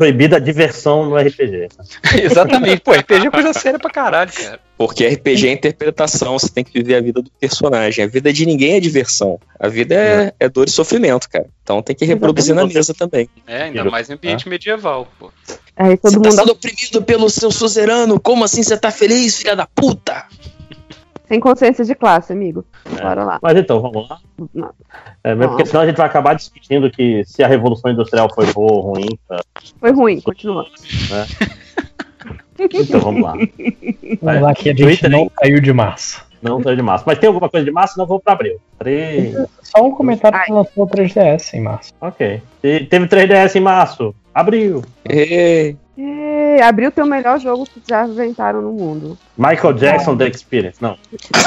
Proibida 0.00 0.36
a 0.36 0.40
diversão 0.40 1.04
no 1.04 1.14
RPG. 1.14 1.68
Exatamente. 2.24 2.80
Pô, 2.80 2.92
RPG 2.92 3.26
é 3.26 3.30
coisa 3.30 3.52
séria 3.52 3.78
pra 3.78 3.90
caralho, 3.90 4.32
cara. 4.32 4.58
Porque 4.78 5.06
RPG 5.06 5.46
é 5.46 5.52
interpretação, 5.52 6.38
você 6.38 6.48
tem 6.48 6.64
que 6.64 6.72
viver 6.72 6.94
a 6.94 7.02
vida 7.02 7.20
do 7.20 7.30
personagem. 7.38 8.02
A 8.02 8.08
vida 8.08 8.32
de 8.32 8.46
ninguém 8.46 8.76
é 8.76 8.80
diversão. 8.80 9.38
A 9.58 9.68
vida 9.68 9.94
é, 9.94 10.32
é 10.40 10.48
dor 10.48 10.68
e 10.68 10.70
sofrimento, 10.70 11.28
cara. 11.28 11.44
Então 11.62 11.82
tem 11.82 11.94
que 11.94 12.06
reproduzir 12.06 12.54
na 12.54 12.66
mesa 12.66 12.94
também. 12.94 13.28
É, 13.46 13.64
ainda 13.64 13.84
mais 13.84 14.08
em 14.08 14.14
ambiente 14.14 14.48
medieval, 14.48 15.06
pô. 15.18 15.30
Aí 15.76 15.98
todo 15.98 16.12
Você 16.12 16.16
mundo 16.16 16.30
tá 16.30 16.30
sendo 16.30 16.52
oprimido 16.52 17.02
pelo 17.02 17.28
seu 17.28 17.50
suzerano, 17.50 18.18
como 18.18 18.42
assim 18.42 18.62
você 18.62 18.78
tá 18.78 18.90
feliz, 18.90 19.36
filha 19.36 19.54
da 19.54 19.66
puta? 19.66 20.24
Sem 21.30 21.38
consciência 21.38 21.84
de 21.84 21.94
classe, 21.94 22.32
amigo. 22.32 22.64
Bora 23.00 23.22
lá. 23.22 23.38
Mas 23.40 23.56
então, 23.56 23.80
vamos 23.80 24.08
lá. 24.08 24.18
Não. 24.52 24.70
É, 25.22 25.32
mesmo 25.32 25.52
porque 25.52 25.64
senão 25.64 25.82
a 25.82 25.86
gente 25.86 25.96
vai 25.96 26.06
acabar 26.06 26.34
discutindo 26.34 26.90
que 26.90 27.24
se 27.24 27.40
a 27.44 27.46
Revolução 27.46 27.88
Industrial 27.92 28.28
foi 28.34 28.52
boa 28.52 28.72
ou 28.72 28.80
ruim. 28.80 29.16
tá, 29.28 29.40
Foi 29.78 29.92
ruim, 29.92 30.20
continua. 30.20 30.64
né? 31.08 31.26
Então 32.58 32.98
vamos 33.00 33.22
lá. 33.22 33.34
Vamos 34.20 34.42
lá 34.42 34.54
que 34.54 34.70
a 34.70 34.72
gente 34.72 34.82
Twitter 34.82 35.08
não 35.08 35.28
caiu 35.28 35.60
de 35.60 35.72
massa. 35.72 36.22
Não 36.42 36.60
saiu 36.62 36.74
de 36.76 36.82
massa. 36.82 37.04
Mas 37.06 37.18
tem 37.18 37.28
alguma 37.28 37.48
coisa 37.48 37.64
de 37.64 37.70
massa? 37.70 37.94
Não 37.96 38.06
vou 38.06 38.18
pra 38.18 38.32
abril. 38.32 38.58
Três. 38.78 39.36
Só 39.62 39.86
um 39.86 39.92
comentário 39.92 40.42
que 40.44 40.52
lançou 40.52 40.84
o 40.84 40.88
3DS 40.88 41.54
em 41.54 41.60
março. 41.60 41.94
Ok. 42.00 42.42
E 42.64 42.80
teve 42.86 43.06
3DS 43.06 43.54
em 43.54 43.60
março. 43.60 44.14
Abril. 44.34 44.82
Ei. 45.08 45.76
E 45.96 46.62
abriu 46.62 46.90
teu 46.90 47.04
melhor 47.06 47.38
jogo 47.38 47.66
que 47.66 47.80
já 47.88 48.06
inventaram 48.06 48.62
no 48.62 48.72
mundo. 48.72 49.18
Michael 49.36 49.74
Jackson 49.74 50.16
The 50.16 50.28
Experience. 50.28 50.78
Não. 50.80 50.96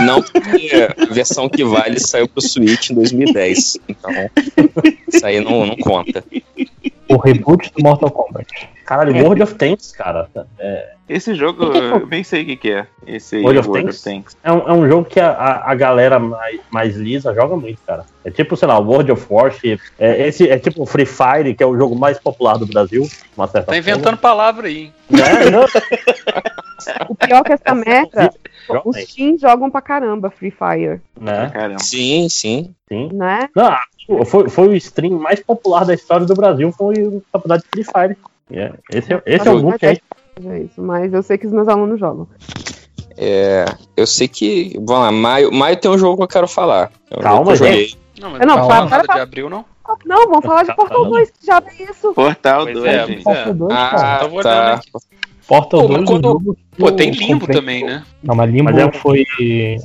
Não, 0.06 0.22
porque 0.22 0.88
a 0.98 1.14
versão 1.14 1.50
que 1.50 1.64
vale 1.64 2.00
saiu 2.00 2.28
pro 2.28 2.42
Switch 2.42 2.92
em 2.92 2.96
2010. 2.96 3.80
Então, 3.88 4.12
isso 5.08 5.26
aí 5.26 5.40
não, 5.40 5.66
não 5.66 5.78
conta. 5.78 6.24
O 7.10 7.18
reboot 7.18 7.72
do 7.76 7.84
Mortal 7.84 8.12
Kombat. 8.12 8.70
Caralho, 8.86 9.16
World 9.24 9.44
of 9.44 9.56
Tanks, 9.56 9.92
cara. 9.92 10.28
É, 10.60 10.92
Esse 11.08 11.34
jogo, 11.36 11.64
eu 11.66 12.06
nem 12.08 12.24
sei 12.24 12.44
o 12.44 12.46
que, 12.46 12.56
que 12.58 12.72
é. 12.72 12.88
Esse 13.08 13.38
World 13.38 13.60
of 13.60 13.70
World 13.70 13.86
Tanks? 13.86 14.00
of 14.06 14.10
Tanks. 14.10 14.38
é, 14.44 14.52
um, 14.52 14.60
é 14.70 14.74
um 14.74 14.88
jogo 14.88 15.06
que 15.06 15.20
a, 15.20 15.32
a, 15.32 15.72
a 15.72 15.76
galera 15.76 16.20
mais, 16.20 16.60
mais 16.70 16.96
lisa 16.96 17.34
joga 17.34 17.56
muito, 17.56 17.80
cara. 17.86 18.06
É 18.26 18.32
tipo, 18.32 18.56
sei 18.58 18.68
lá, 18.68 18.78
World 18.80 19.12
of 19.12 19.26
Warship. 19.30 19.80
É, 19.98 20.28
esse, 20.28 20.50
é 20.50 20.58
tipo 20.58 20.86
Free 20.86 21.06
Fire, 21.06 21.54
que 21.54 21.64
é 21.64 21.66
o 21.66 21.78
jogo 21.78 21.96
mais 21.96 22.20
popular 22.20 22.58
do 22.58 22.66
Brasil. 22.66 23.08
Uma 23.38 23.48
certa 23.48 23.72
Tá 23.72 23.78
inventando 23.78 24.18
palavra 24.18 24.68
aí. 24.68 24.84
hein? 24.86 24.94
forma. 25.10 25.24
Né? 25.46 25.50
Não, 25.52 25.66
O 27.08 27.16
pior 27.16 27.40
é 27.40 27.44
que 27.44 27.54
essa 27.54 27.76
merda, 27.76 28.34
os 28.84 29.06
teens 29.06 29.40
jogam 29.40 29.70
pra 29.70 29.82
caramba 29.82 30.30
Free 30.30 30.52
Fire, 30.52 31.02
né? 31.20 31.50
Caramba. 31.54 31.80
Sim, 31.80 32.28
sim. 32.30 32.76
Sim. 32.90 33.10
né? 33.14 33.48
Não, 33.56 34.26
foi, 34.26 34.50
foi 34.50 34.68
o 34.68 34.76
stream 34.76 35.18
mais 35.18 35.40
popular 35.40 35.86
da 35.86 35.94
história 35.94 36.26
do 36.26 36.34
Brasil, 36.34 36.72
foi 36.72 36.96
o 36.96 37.24
campeonato 37.32 37.64
de 37.64 37.70
Free 37.70 37.84
Fire. 37.86 38.18
É, 38.52 38.74
Esse, 38.92 39.14
é- 39.14 39.24
esse 39.26 39.48
é 39.48 39.52
o 39.52 39.62
grupo 39.62 39.80
que 39.80 39.86
É 39.86 39.94
isso, 40.60 40.82
mas 40.82 41.14
eu 41.14 41.24
sei 41.24 41.38
que 41.38 41.46
os 41.48 41.54
meus 41.54 41.68
alunos 41.68 42.00
jogam. 42.00 42.28
É, 43.18 43.66
eu 43.96 44.08
sei 44.08 44.28
que. 44.28 44.74
Vamos 44.76 45.04
lá, 45.04 45.12
maio, 45.12 45.52
maio 45.52 45.78
tem 45.80 45.90
um 45.92 45.98
jogo 45.98 46.18
que 46.18 46.24
eu 46.24 46.28
quero 46.28 46.48
falar. 46.48 46.92
É 47.12 47.18
um 47.18 47.22
Calma, 47.22 47.38
jogo 47.38 47.46
que 47.46 47.52
eu 47.52 47.56
joguei. 47.58 47.86
gente. 47.88 48.00
Não, 48.20 48.30
mas 48.32 48.42
Eu 48.42 48.48
não, 48.48 48.58
não 48.58 48.68
fala- 48.68 48.90
nada 48.90 49.04
para- 49.06 49.16
de 49.16 49.22
abril, 49.22 49.50
não? 49.50 49.66
Não, 50.06 50.28
vamos 50.28 50.46
falar 50.46 50.64
de 50.64 50.76
Portal 50.76 51.06
2, 51.10 51.30
que 51.30 51.46
já 51.46 51.60
tem 51.62 51.84
isso. 51.86 52.14
Portal 52.14 52.64
Pois 52.64 52.74
2, 52.74 52.86
é, 52.86 52.96
é. 52.96 53.22
Portal 53.22 53.54
2, 53.54 53.72
Ah, 53.74 53.90
cara. 53.92 54.26
Olhando 54.28 54.42
tá. 54.44 54.74
aqui. 54.76 54.92
Portal 55.48 55.82
Pô, 55.82 55.88
2 55.88 56.00
mas 56.00 56.10
é 56.10 56.14
um 56.14 56.22
jogo 56.22 56.58
Pô, 56.78 56.92
tem 56.92 57.12
limbo 57.12 57.46
também, 57.48 57.84
né? 57.86 58.04
Não, 58.24 58.34
mas 58.36 58.50
Limbo 58.52 58.66
Mas 58.72 58.78
é- 58.78 58.92
foi. 58.92 59.26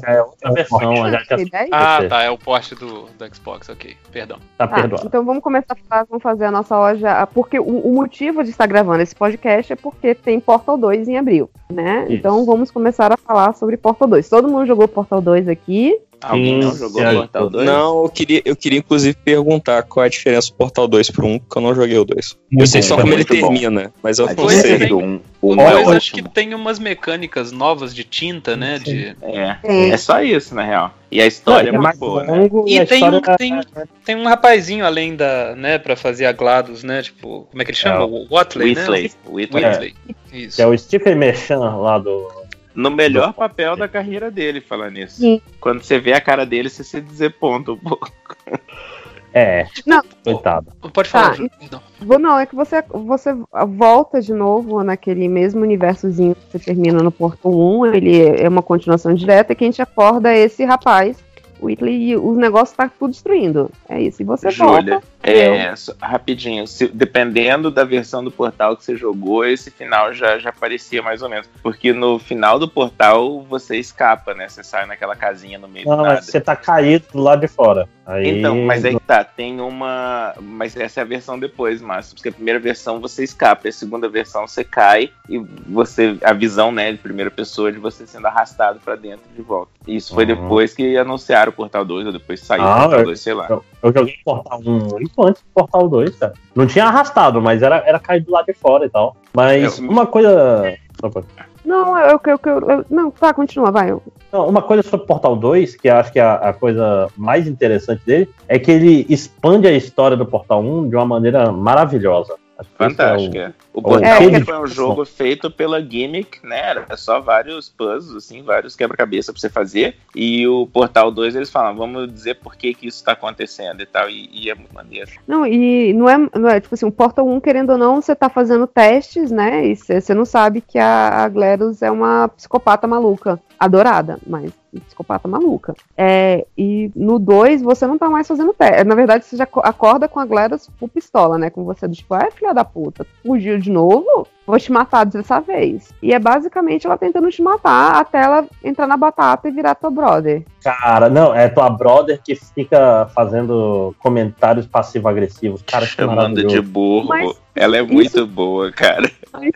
é 0.06 0.22
outra 0.22 0.52
versão, 0.52 1.10
já 1.10 1.24
tinha 1.24 1.36
Tem 1.36 1.46
ideia? 1.46 1.68
Ah, 1.72 2.02
tá, 2.08 2.22
é 2.22 2.30
o 2.30 2.38
porte 2.38 2.74
do, 2.74 3.06
do 3.18 3.34
Xbox, 3.34 3.68
ok. 3.68 3.96
Perdão. 4.12 4.38
tá 4.56 4.66
Tá, 4.66 4.74
perdoado. 4.76 5.06
então 5.06 5.24
vamos 5.24 5.42
começar 5.42 5.74
a 5.74 5.76
falar, 5.88 6.04
vamos 6.08 6.22
fazer 6.22 6.44
a 6.46 6.50
nossa 6.50 6.76
loja. 6.78 7.26
Porque 7.34 7.58
o, 7.58 7.64
o 7.64 7.92
motivo 7.94 8.42
de 8.44 8.50
estar 8.50 8.66
gravando 8.66 9.02
esse 9.02 9.14
podcast 9.14 9.72
é 9.72 9.76
porque 9.76 10.14
tem 10.14 10.38
Portal 10.40 10.76
2 10.78 11.08
em 11.08 11.18
abril, 11.18 11.50
né? 11.70 12.04
Isso. 12.04 12.12
Então 12.14 12.44
vamos 12.46 12.70
começar 12.70 13.12
a 13.12 13.16
falar 13.16 13.52
sobre 13.54 13.76
Portal 13.76 14.08
2. 14.08 14.28
Todo 14.28 14.48
mundo 14.48 14.66
jogou 14.66 14.86
Portal 14.88 15.20
2 15.20 15.48
aqui. 15.48 15.98
Alguém 16.20 16.58
não 16.58 16.74
jogou. 16.74 17.00
Portal 17.00 17.48
2? 17.48 17.64
Não, 17.64 18.02
eu 18.02 18.08
queria, 18.08 18.42
eu 18.44 18.56
queria 18.56 18.80
inclusive 18.80 19.16
perguntar 19.24 19.84
qual 19.84 20.02
é 20.02 20.06
a 20.08 20.10
diferença 20.10 20.48
do 20.50 20.54
Portal 20.56 20.88
2 20.88 21.10
pro 21.12 21.24
1, 21.24 21.38
porque 21.38 21.58
eu 21.58 21.62
não 21.62 21.74
joguei 21.76 21.96
o 21.96 22.04
2. 22.04 22.36
Eu 22.58 22.66
sei 22.66 22.80
bom, 22.80 22.86
só 22.88 22.94
como 22.96 23.06
ele 23.12 23.16
muito 23.18 23.34
bom. 23.40 23.48
termina, 23.52 23.92
mas 24.02 24.18
eu 24.18 24.26
A 24.28 24.34
não 24.34 24.48
sei. 24.48 24.58
é. 24.58 24.62
diferença 24.62 24.86
do 24.88 24.98
um. 24.98 25.20
O 25.40 25.54
O 25.54 25.58
Olha, 25.60 25.70
2 25.74 25.86
olha, 25.86 25.96
acho 25.96 26.12
que 26.12 26.22
tem 26.28 26.52
umas 26.54 26.77
mecânicas 26.78 27.52
novas 27.52 27.94
de 27.94 28.04
tinta, 28.04 28.56
né? 28.56 28.78
De... 28.78 29.16
É, 29.22 29.54
Tem. 29.62 29.92
é 29.92 29.96
só 29.96 30.22
isso, 30.22 30.54
na 30.54 30.62
real. 30.62 30.94
E 31.10 31.20
a 31.20 31.24
Não, 31.24 31.28
história 31.28 31.68
é, 31.68 31.70
é 31.70 31.72
muito 31.72 31.82
mais 31.82 31.98
boa, 31.98 32.24
né? 32.24 32.32
longo 32.32 32.64
e, 32.68 32.74
E 32.74 32.80
a 32.80 32.86
tem 32.86 33.04
um, 33.04 33.20
tem, 33.20 33.60
tem 34.04 34.16
um 34.16 34.24
rapazinho 34.24 34.84
além 34.84 35.16
da, 35.16 35.54
né, 35.56 35.78
pra 35.78 35.96
fazer 35.96 36.26
a 36.26 36.32
GLaDOS, 36.32 36.84
né? 36.84 37.02
Tipo, 37.02 37.46
como 37.50 37.62
é 37.62 37.64
que 37.64 37.70
ele 37.70 37.78
chama? 37.78 38.02
É, 38.02 38.04
o 38.04 38.26
Watley, 38.30 38.74
né? 38.74 38.80
Whitley. 38.82 39.12
Whitley. 39.26 39.64
Whitley. 39.64 39.96
que 40.30 40.36
Isso. 40.36 40.60
é 40.60 40.66
o 40.66 40.76
Stephen 40.76 41.14
Merchant 41.14 41.58
lá 41.60 41.98
do. 41.98 42.30
No 42.74 42.90
melhor 42.90 43.32
papel 43.32 43.74
da 43.76 43.88
carreira 43.88 44.30
dele, 44.30 44.60
falando 44.60 44.92
nisso. 44.92 45.16
Sim. 45.16 45.40
Quando 45.60 45.82
você 45.82 45.98
vê 45.98 46.12
a 46.12 46.20
cara 46.20 46.46
dele, 46.46 46.68
você 46.68 46.84
se 46.84 47.00
deseponta 47.00 47.72
um 47.72 47.76
pouco. 47.76 48.12
É, 49.32 49.66
Não. 49.86 50.02
coitado. 50.24 50.72
Pode 50.92 51.08
falar, 51.08 51.36
Tá. 51.70 51.80
Vou- 52.00 52.18
Não, 52.18 52.38
é 52.38 52.46
que 52.46 52.54
você, 52.54 52.82
você 52.90 53.34
volta 53.68 54.20
de 54.20 54.32
novo 54.32 54.82
naquele 54.82 55.28
mesmo 55.28 55.60
universozinho 55.62 56.34
que 56.34 56.40
você 56.52 56.58
termina 56.58 57.02
no 57.02 57.10
Portal 57.12 57.52
1. 57.52 57.86
Ele 57.86 58.22
é 58.40 58.48
uma 58.48 58.62
continuação 58.62 59.12
direta 59.14 59.54
que 59.54 59.64
a 59.64 59.66
gente 59.66 59.82
acorda 59.82 60.34
esse 60.34 60.64
rapaz, 60.64 61.18
Whitley, 61.60 62.10
e 62.10 62.16
os 62.16 62.36
negócios 62.36 62.76
tá 62.76 62.88
tudo 62.98 63.10
destruindo. 63.10 63.70
É 63.88 64.00
isso. 64.00 64.22
E 64.22 64.24
você 64.24 64.50
Júlia, 64.50 64.94
volta. 64.94 65.06
é, 65.22 65.74
só- 65.76 65.94
rapidinho, 66.00 66.66
se- 66.66 66.88
dependendo 66.88 67.70
da 67.70 67.84
versão 67.84 68.22
do 68.22 68.30
portal 68.30 68.76
que 68.76 68.84
você 68.84 68.96
jogou, 68.96 69.44
esse 69.44 69.70
final 69.70 70.12
já, 70.12 70.38
já 70.38 70.52
parecia 70.52 71.02
mais 71.02 71.22
ou 71.22 71.28
menos. 71.28 71.48
Porque 71.62 71.92
no 71.92 72.18
final 72.18 72.58
do 72.58 72.68
portal 72.68 73.42
você 73.42 73.76
escapa, 73.76 74.34
né? 74.34 74.48
Você 74.48 74.62
sai 74.62 74.86
naquela 74.86 75.16
casinha 75.16 75.58
no 75.58 75.68
meio 75.68 75.86
Não, 75.88 75.96
do 75.96 76.02
nada. 76.02 76.14
mas 76.16 76.26
você 76.26 76.40
tá 76.40 76.54
caído 76.56 77.04
do 77.12 77.18
lado 77.20 77.40
de 77.40 77.48
fora. 77.48 77.88
Aí, 78.06 78.38
Então, 78.38 78.56
mas 78.64 78.84
aí 78.86 78.94
que 78.94 79.00
tá, 79.00 79.22
tem 79.22 79.60
uma. 79.60 80.32
Mas 80.40 80.74
essa 80.74 81.00
é 81.00 81.02
a 81.02 81.06
versão 81.06 81.38
depois, 81.38 81.82
Márcio. 81.82 82.14
Porque 82.14 82.30
a 82.30 82.32
primeira 82.32 82.58
versão 82.58 83.00
você 83.00 83.22
escapa, 83.22 83.66
e 83.66 83.68
a 83.68 83.72
segunda 83.72 84.08
versão 84.08 84.46
você 84.46 84.64
cai 84.64 85.10
e 85.28 85.38
você. 85.66 86.16
A 86.24 86.32
visão, 86.32 86.72
né, 86.72 86.90
de 86.92 86.96
primeira 86.98 87.30
pessoa 87.30 87.70
de 87.70 87.78
você 87.78 88.06
sendo 88.06 88.26
arrastado 88.26 88.80
pra 88.82 88.96
dentro 88.96 89.26
de 89.36 89.42
volta. 89.42 89.70
E 89.86 89.96
isso 89.96 90.14
foi 90.14 90.24
Uhum. 90.24 90.42
depois 90.42 90.72
que 90.74 90.96
anunciaram 90.96 91.47
o 91.48 91.52
Portal 91.52 91.84
2, 91.84 92.06
ou 92.06 92.12
depois 92.12 92.40
saiu 92.40 92.62
Ah, 92.62 92.76
o 92.76 92.80
Portal 92.80 92.98
eu- 93.00 93.04
2, 93.06 93.20
sei 93.20 93.34
lá. 93.34 93.46
Eu, 93.48 93.64
eu 93.82 93.92
joguei 93.92 94.14
Portal 94.24 94.60
1 94.64 94.78
muito 94.92 95.26
antes 95.26 95.42
do 95.42 95.48
Portal 95.54 95.88
2, 95.88 96.16
cara. 96.16 96.32
Não 96.54 96.66
tinha 96.66 96.84
arrastado, 96.86 97.40
mas 97.40 97.62
era, 97.62 97.76
era 97.86 97.98
caído 97.98 98.26
do 98.26 98.32
lado 98.32 98.46
de 98.46 98.54
fora 98.54 98.84
e 98.86 98.90
tal. 98.90 99.16
Mas 99.34 99.78
Eu- 99.78 99.88
uma 99.88 100.06
coisa. 100.06 100.76
Opa. 101.02 101.22
Não, 101.64 101.98
eu, 101.98 102.20
eu, 102.26 102.40
eu, 102.46 102.70
eu- 102.70 102.84
Não, 102.88 103.10
tá, 103.10 103.32
continua, 103.34 103.70
vai. 103.70 103.90
eu- 103.90 104.02
Não, 104.32 104.48
uma 104.48 104.62
coisa 104.62 104.82
sobre 104.82 105.06
Portal 105.06 105.36
2, 105.36 105.76
que 105.76 105.88
eu 105.88 105.96
acho 105.96 106.12
que 106.12 106.18
é 106.18 106.22
a, 106.22 106.34
a 106.34 106.52
coisa 106.52 107.08
mais 107.16 107.46
interessante 107.46 108.02
dele, 108.04 108.28
é 108.48 108.58
que 108.58 108.70
ele 108.70 109.06
expande 109.08 109.66
a 109.68 109.72
história 109.72 110.16
do 110.16 110.26
Portal 110.26 110.60
1 110.62 110.88
de 110.88 110.96
uma 110.96 111.04
maneira 111.06 111.50
maravilhosa. 111.52 112.34
Esse 112.60 112.70
Fantástico, 112.76 113.36
é 113.36 113.52
o- 113.72 113.98
é. 113.98 114.16
O 114.16 114.18
quê 114.18 114.30
de 114.30 114.44
foi 114.44 114.58
um 114.58 114.66
jogo 114.66 115.04
feito 115.04 115.50
pela 115.50 115.80
Gimmick, 115.80 116.44
né? 116.44 116.70
Era 116.70 116.96
só 116.96 117.20
vários 117.20 117.68
puzzles, 117.68 118.16
assim, 118.16 118.42
vários 118.42 118.74
quebra-cabeça 118.74 119.32
pra 119.32 119.40
você 119.40 119.48
fazer. 119.48 119.96
E 120.14 120.46
o 120.48 120.66
Portal 120.66 121.10
2, 121.12 121.36
eles 121.36 121.50
falam, 121.50 121.76
vamos 121.76 122.12
dizer 122.12 122.34
por 122.36 122.56
que 122.56 122.74
que 122.74 122.88
isso 122.88 123.04
tá 123.04 123.12
acontecendo 123.12 123.80
e 123.80 123.86
tal. 123.86 124.10
E, 124.10 124.28
e 124.32 124.50
é 124.50 124.54
muito 124.54 124.74
maneiro. 124.74 125.10
Não, 125.26 125.46
e 125.46 125.92
não 125.92 126.08
é, 126.08 126.18
não 126.36 126.48
é 126.48 126.60
tipo 126.60 126.74
assim, 126.74 126.86
o 126.86 126.92
Portal 126.92 127.28
1, 127.28 127.40
querendo 127.40 127.70
ou 127.70 127.78
não, 127.78 128.00
você 128.02 128.14
tá 128.14 128.28
fazendo 128.28 128.66
testes, 128.66 129.30
né? 129.30 129.66
E 129.66 129.76
você 129.76 130.00
você 130.00 130.14
não 130.14 130.24
sabe 130.24 130.60
que 130.60 130.78
a, 130.78 131.24
a 131.24 131.28
Gladys 131.28 131.82
é 131.82 131.90
uma 131.90 132.28
psicopata 132.28 132.86
maluca. 132.86 133.40
Adorada, 133.60 134.18
mas 134.26 134.52
psicopata 134.84 135.26
maluca. 135.28 135.74
É, 135.96 136.46
e 136.56 136.90
no 136.94 137.18
2, 137.18 137.62
você 137.62 137.86
não 137.86 137.96
tá 137.98 138.08
mais 138.10 138.26
fazendo 138.28 138.52
teste. 138.52 138.84
Na 138.84 138.94
verdade, 138.94 139.24
você 139.24 139.36
já 139.36 139.46
co- 139.46 139.60
acorda 139.64 140.08
com 140.08 140.20
a 140.20 140.24
Gladys 140.26 140.68
por 140.78 140.88
pistola, 140.88 141.38
né? 141.38 141.50
Com 141.50 141.64
você, 141.64 141.86
do 141.88 141.94
tipo, 141.94 142.14
ai, 142.14 142.30
filha 142.30 142.52
da 142.52 142.64
puta, 142.64 143.06
fugiu 143.24 143.58
de 143.58 143.70
novo? 143.70 144.26
Vou 144.46 144.58
te 144.58 144.72
matar 144.72 145.04
dessa 145.04 145.40
vez. 145.40 145.92
E 146.02 146.12
é 146.14 146.18
basicamente 146.18 146.86
ela 146.86 146.96
tentando 146.96 147.28
te 147.30 147.42
matar 147.42 147.96
até 147.96 148.22
ela 148.22 148.46
entrar 148.64 148.86
na 148.86 148.96
batata 148.96 149.46
e 149.46 149.50
virar 149.50 149.74
tua 149.74 149.90
brother. 149.90 150.42
Cara, 150.64 151.10
não, 151.10 151.34
é 151.34 151.48
tua 151.48 151.68
brother 151.68 152.18
que 152.22 152.34
fica 152.34 153.06
fazendo 153.14 153.94
comentários 153.98 154.66
passivo-agressivos. 154.66 155.62
Cara, 155.62 155.84
que 155.86 155.92
Chamando 155.92 156.36
de 156.36 156.42
maravilhoso. 156.44 156.62
burro. 156.62 157.08
Mas 157.08 157.36
Ela 157.54 157.76
é 157.76 157.82
muito 157.82 158.26
boa, 158.26 158.72
cara. 158.72 159.10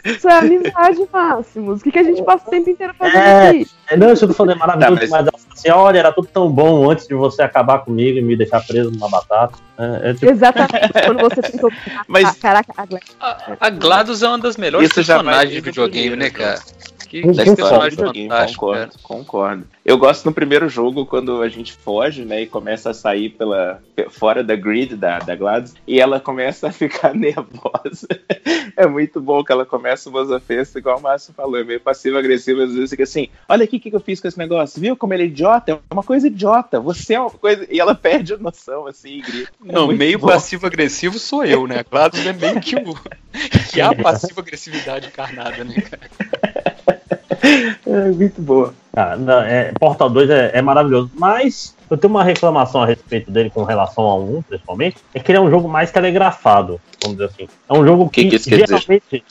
Isso 0.05 0.29
é 0.29 0.39
amizade, 0.39 1.09
Máximos. 1.11 1.81
O 1.81 1.85
que, 1.85 1.91
que 1.91 1.99
a 1.99 2.03
gente 2.03 2.23
passa 2.23 2.47
o 2.47 2.51
tempo 2.51 2.69
inteiro 2.69 2.93
fazendo 2.95 3.17
É, 3.17 3.49
aqui? 3.49 3.67
é, 3.89 3.97
não, 3.97 4.13
isso 4.13 4.27
eu 4.27 4.35
falei 4.35 4.55
é 4.55 4.59
maravilhoso, 4.59 4.97
Tá, 4.97 5.02
mas- 5.11 5.11
mas... 5.11 5.21
ela 5.27 5.33
fala 5.39 5.53
assim, 5.55 5.71
olha, 5.71 5.99
era 5.99 6.13
tudo 6.13 6.29
tão 6.33 6.51
bom 6.51 6.91
antes 6.91 7.07
de 7.07 7.15
você 7.15 7.43
acabar 7.43 7.79
comigo 7.81 8.19
e 8.19 8.23
me 8.23 8.37
deixar 8.37 8.61
preso 8.67 8.91
numa 8.91 9.09
batata. 9.09 9.55
É, 9.79 10.11
é 10.11 10.15
tipo, 10.15 10.27
Exatamente, 10.27 10.93
quando 11.07 11.21
você 11.21 11.41
tentou. 11.51 11.71
Mas- 12.07 12.25
Ah, 12.29 12.35
caraca, 12.41 12.73
a 12.77 12.87
Glenn- 12.87 13.01
A 13.61 13.71
GLaDOS 13.71 14.23
é 14.23 14.29
uma 14.29 14.39
das 14.39 14.57
melhores 14.57 14.89
Isso 14.91 15.03
vai 15.03 15.17
personagens 15.17 15.55
de 15.55 15.61
videogame, 15.61 16.17
né, 16.17 16.27
jogo. 16.27 16.39
cara? 16.39 16.61
Que, 17.09 17.21
que 17.21 17.33
personagem 17.35 17.91
videogame, 17.91 18.29
fantástico, 18.29 18.61
concordo, 18.67 18.87
cara. 18.93 19.03
concordo. 19.03 19.65
Eu 19.85 19.99
gosto 19.99 20.25
no 20.25 20.33
primeiro 20.33 20.69
jogo 20.69 21.05
quando 21.05 21.43
a 21.43 21.49
gente 21.49 21.73
foge, 21.73 22.25
né, 22.25 22.43
e 22.43 22.47
começa 22.47 22.91
a 22.91 22.95
sair 22.95 23.31
pela 23.31 23.83
pe- 23.97 24.09
fora 24.09 24.43
da 24.45 24.55
grid 24.55 24.95
da, 24.95 25.19
da 25.19 25.35
Gladys, 25.35 25.75
e 25.87 26.01
ela 26.01 26.21
começa 26.21 26.69
a 26.69 26.73
ficar 26.73 27.13
nervosa. 27.15 28.07
é 28.77 28.87
muito 28.87 29.21
bom 29.21 29.43
que 29.43 29.51
ela 29.51 29.67
começa 29.67 30.09
uma 30.09 30.23
ofensas, 30.23 30.77
igual 30.77 30.99
o 30.99 31.03
Márcio 31.03 31.35
falou, 31.35 31.59
é 31.59 31.65
meio 31.65 31.81
passivo-agressivo, 31.81 32.63
às 32.63 32.73
vezes 32.73 32.91
fica 32.91 33.03
assim, 33.03 33.29
olha 33.49 33.65
aqui 33.65 33.77
o 33.77 33.81
que, 33.81 33.91
que 33.91 33.97
eu 33.97 34.01
fiz 34.01 34.21
com 34.21 34.29
esse 34.29 34.39
negócio, 34.39 34.81
viu 34.81 34.97
como 34.97 35.15
ele 35.15 35.25
é 35.25 35.27
idiota? 35.27 35.73
É 35.73 35.79
uma 35.93 36.05
coisa 36.05 36.29
idiota, 36.29 36.79
você 36.79 37.15
é 37.15 37.21
uma 37.21 37.31
coisa... 37.31 37.67
E 37.69 37.81
ela 37.81 37.95
perde 37.95 38.35
a 38.35 38.39
noção, 38.39 38.87
assim, 38.87 39.19
e 39.19 39.21
grita. 39.21 39.53
É 39.69 39.73
Não, 39.73 39.89
meio 39.89 40.21
passivo-agressivo 40.21 41.19
sou 41.19 41.45
eu, 41.45 41.67
né? 41.67 41.81
A 41.81 41.83
GLaDOS 41.83 42.27
é 42.27 42.33
meio 42.33 42.61
que 42.61 42.77
o. 42.77 42.95
que 43.73 43.81
é 43.81 43.85
a 43.85 43.95
passivo-agressividade 43.95 45.09
encarnada, 45.09 45.65
né, 45.65 45.75
cara? 45.81 47.02
É 47.87 48.11
muito 48.11 48.41
boa. 48.41 48.73
Ah, 48.95 49.17
não, 49.17 49.41
é, 49.41 49.73
Portal 49.79 50.09
2 50.11 50.31
é, 50.31 50.51
é 50.55 50.63
maravilhoso, 50.63 51.11
mas 51.15 51.75
eu 51.91 51.97
tenho 51.97 52.13
uma 52.13 52.23
reclamação 52.23 52.83
a 52.83 52.87
respeito 52.87 53.31
dele 53.31 53.51
com 53.51 53.65
relação 53.65 54.05
ao 54.05 54.23
1, 54.23 54.43
principalmente, 54.43 54.97
é 55.15 55.21
que 55.21 55.31
ele 55.31 55.39
é 55.39 55.41
um 55.41 55.51
jogo 55.51 55.69
mais 55.69 55.91
telegrafado, 55.91 56.81
vamos 57.03 57.19
dizer 57.19 57.31
assim. 57.31 57.49
É 57.69 57.73
um 57.73 57.85
jogo 57.85 58.09
que, 58.09 58.25
que 58.25 58.39
dizer? 58.39 58.67
geralmente, 58.67 59.25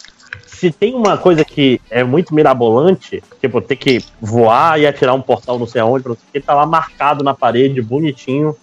se 0.45 0.71
tem 0.71 0.93
uma 0.93 1.17
coisa 1.17 1.45
que 1.45 1.79
é 1.89 2.03
muito 2.03 2.33
mirabolante, 2.35 3.23
tipo, 3.39 3.61
ter 3.61 3.75
que 3.75 4.03
voar 4.19 4.79
e 4.79 4.85
atirar 4.85 5.15
um 5.15 5.21
portal 5.21 5.57
não 5.57 5.67
sei 5.67 5.81
aonde, 5.81 6.07
não 6.07 6.15
sei 6.15 6.23
o 6.27 6.31
que, 6.33 6.39
tá 6.39 6.53
lá 6.53 6.65
marcado 6.65 7.23
na 7.23 7.33
parede, 7.33 7.81
bonitinho, 7.81 8.55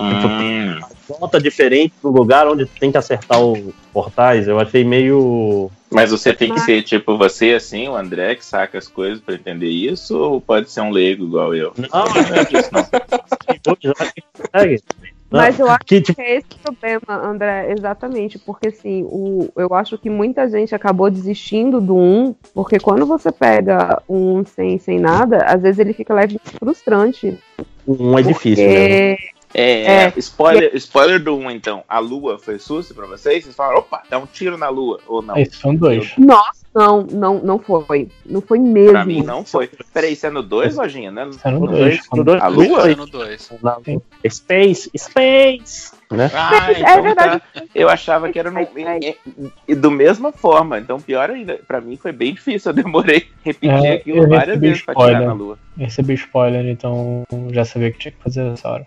Hum, 0.00 0.80
volta 1.08 1.40
diferente 1.40 1.94
do 2.02 2.10
lugar 2.10 2.46
onde 2.48 2.66
tem 2.66 2.90
que 2.90 2.98
acertar 2.98 3.40
os 3.40 3.74
portais, 3.92 4.48
eu 4.48 4.58
achei 4.58 4.84
meio... 4.84 5.70
Mas 5.90 6.10
você 6.10 6.32
tem 6.32 6.52
que 6.52 6.60
ser 6.60 6.82
tipo 6.82 7.18
você, 7.18 7.52
assim, 7.52 7.86
o 7.86 7.94
André, 7.94 8.34
que 8.34 8.44
saca 8.44 8.78
as 8.78 8.88
coisas 8.88 9.20
pra 9.20 9.34
entender 9.34 9.68
isso, 9.68 10.16
ou 10.18 10.40
pode 10.40 10.70
ser 10.70 10.80
um 10.80 10.90
leigo 10.90 11.24
igual 11.24 11.54
eu? 11.54 11.74
Não, 11.76 11.88
não 11.90 12.36
é 12.36 12.44
disso, 12.44 12.70
não. 12.72 12.86
Mas 15.32 15.58
eu 15.58 15.66
acho 15.66 15.78
que, 15.86 16.00
que 16.00 16.02
tipo, 16.02 16.20
é 16.20 16.36
esse 16.36 16.46
o 16.54 16.62
problema, 16.62 17.26
André, 17.26 17.72
exatamente, 17.72 18.38
porque 18.38 18.68
assim, 18.68 19.02
o, 19.04 19.48
eu 19.56 19.72
acho 19.72 19.96
que 19.96 20.10
muita 20.10 20.46
gente 20.48 20.74
acabou 20.74 21.10
desistindo 21.10 21.80
do 21.80 21.96
1, 21.96 22.34
porque 22.54 22.78
quando 22.78 23.06
você 23.06 23.32
pega 23.32 24.02
um 24.06 24.44
sem, 24.44 24.78
sem 24.78 25.00
nada, 25.00 25.38
às 25.46 25.62
vezes 25.62 25.78
ele 25.78 25.94
fica 25.94 26.12
levemente 26.12 26.50
frustrante. 26.58 27.38
um 27.88 28.18
é 28.18 28.22
difícil, 28.22 28.66
né? 28.66 29.16
É, 29.54 30.04
É. 30.06 30.12
spoiler, 30.16 30.70
spoiler 30.76 31.22
do 31.22 31.36
1, 31.36 31.50
então. 31.50 31.84
A 31.88 31.98
lua 31.98 32.38
foi 32.38 32.58
susto 32.58 32.94
pra 32.94 33.06
vocês? 33.06 33.44
Vocês 33.44 33.54
falaram, 33.54 33.78
opa, 33.80 34.02
dá 34.08 34.18
um 34.18 34.26
tiro 34.26 34.56
na 34.56 34.68
lua, 34.68 34.98
ou 35.06 35.20
não? 35.22 35.36
Esses 35.36 35.58
são 35.58 35.74
dois. 35.74 36.12
Nossa, 36.16 36.62
Não, 36.74 37.02
não, 37.02 37.38
não 37.38 37.58
foi. 37.58 38.08
Não 38.24 38.40
foi 38.40 38.58
mesmo. 38.58 38.92
Pra 38.92 39.04
mim 39.04 39.22
não 39.22 39.44
foi. 39.44 39.68
Peraí, 39.92 40.14
isso 40.14 40.26
é 40.26 40.30
no 40.30 40.42
2, 40.42 40.76
Lojinha? 40.76 41.10
Né? 41.10 41.28
É 41.44 41.50
no 41.50 41.66
dois. 41.66 42.00
No 42.14 42.24
dois. 42.24 42.40
A 42.42 42.48
Lua? 42.48 42.90
É 42.90 42.94
no 42.94 43.06
2. 43.06 43.50
Space, 44.30 44.90
Space, 44.96 45.92
né? 46.10 46.30
Ah, 46.34 46.70
É 46.72 46.80
então 46.80 47.02
verdade. 47.02 47.42
tá. 47.52 47.62
Eu 47.74 47.90
achava 47.90 48.30
que 48.32 48.38
era 48.38 48.50
no, 48.50 48.58
e, 48.60 49.16
e 49.68 49.74
do 49.74 49.90
mesma 49.90 50.32
forma. 50.32 50.78
Então, 50.78 50.98
pior 50.98 51.28
ainda, 51.28 51.60
pra 51.68 51.78
mim 51.80 51.96
foi 51.98 52.12
bem 52.12 52.32
difícil. 52.32 52.70
Eu 52.70 52.74
demorei 52.76 53.26
repetir 53.44 53.84
É, 53.84 53.92
aquilo 53.94 54.26
várias 54.28 54.58
vezes 54.58 54.80
pra 54.82 54.94
tirar 54.94 55.06
spoiler. 55.08 55.28
na 55.28 55.34
lua. 55.34 55.58
Eu 55.78 55.84
recebi 55.84 56.14
spoiler, 56.14 56.66
então 56.68 57.22
já 57.50 57.64
sabia 57.66 57.90
que 57.92 57.98
tinha 57.98 58.12
que 58.12 58.22
fazer 58.22 58.46
essa 58.52 58.68
hora. 58.70 58.86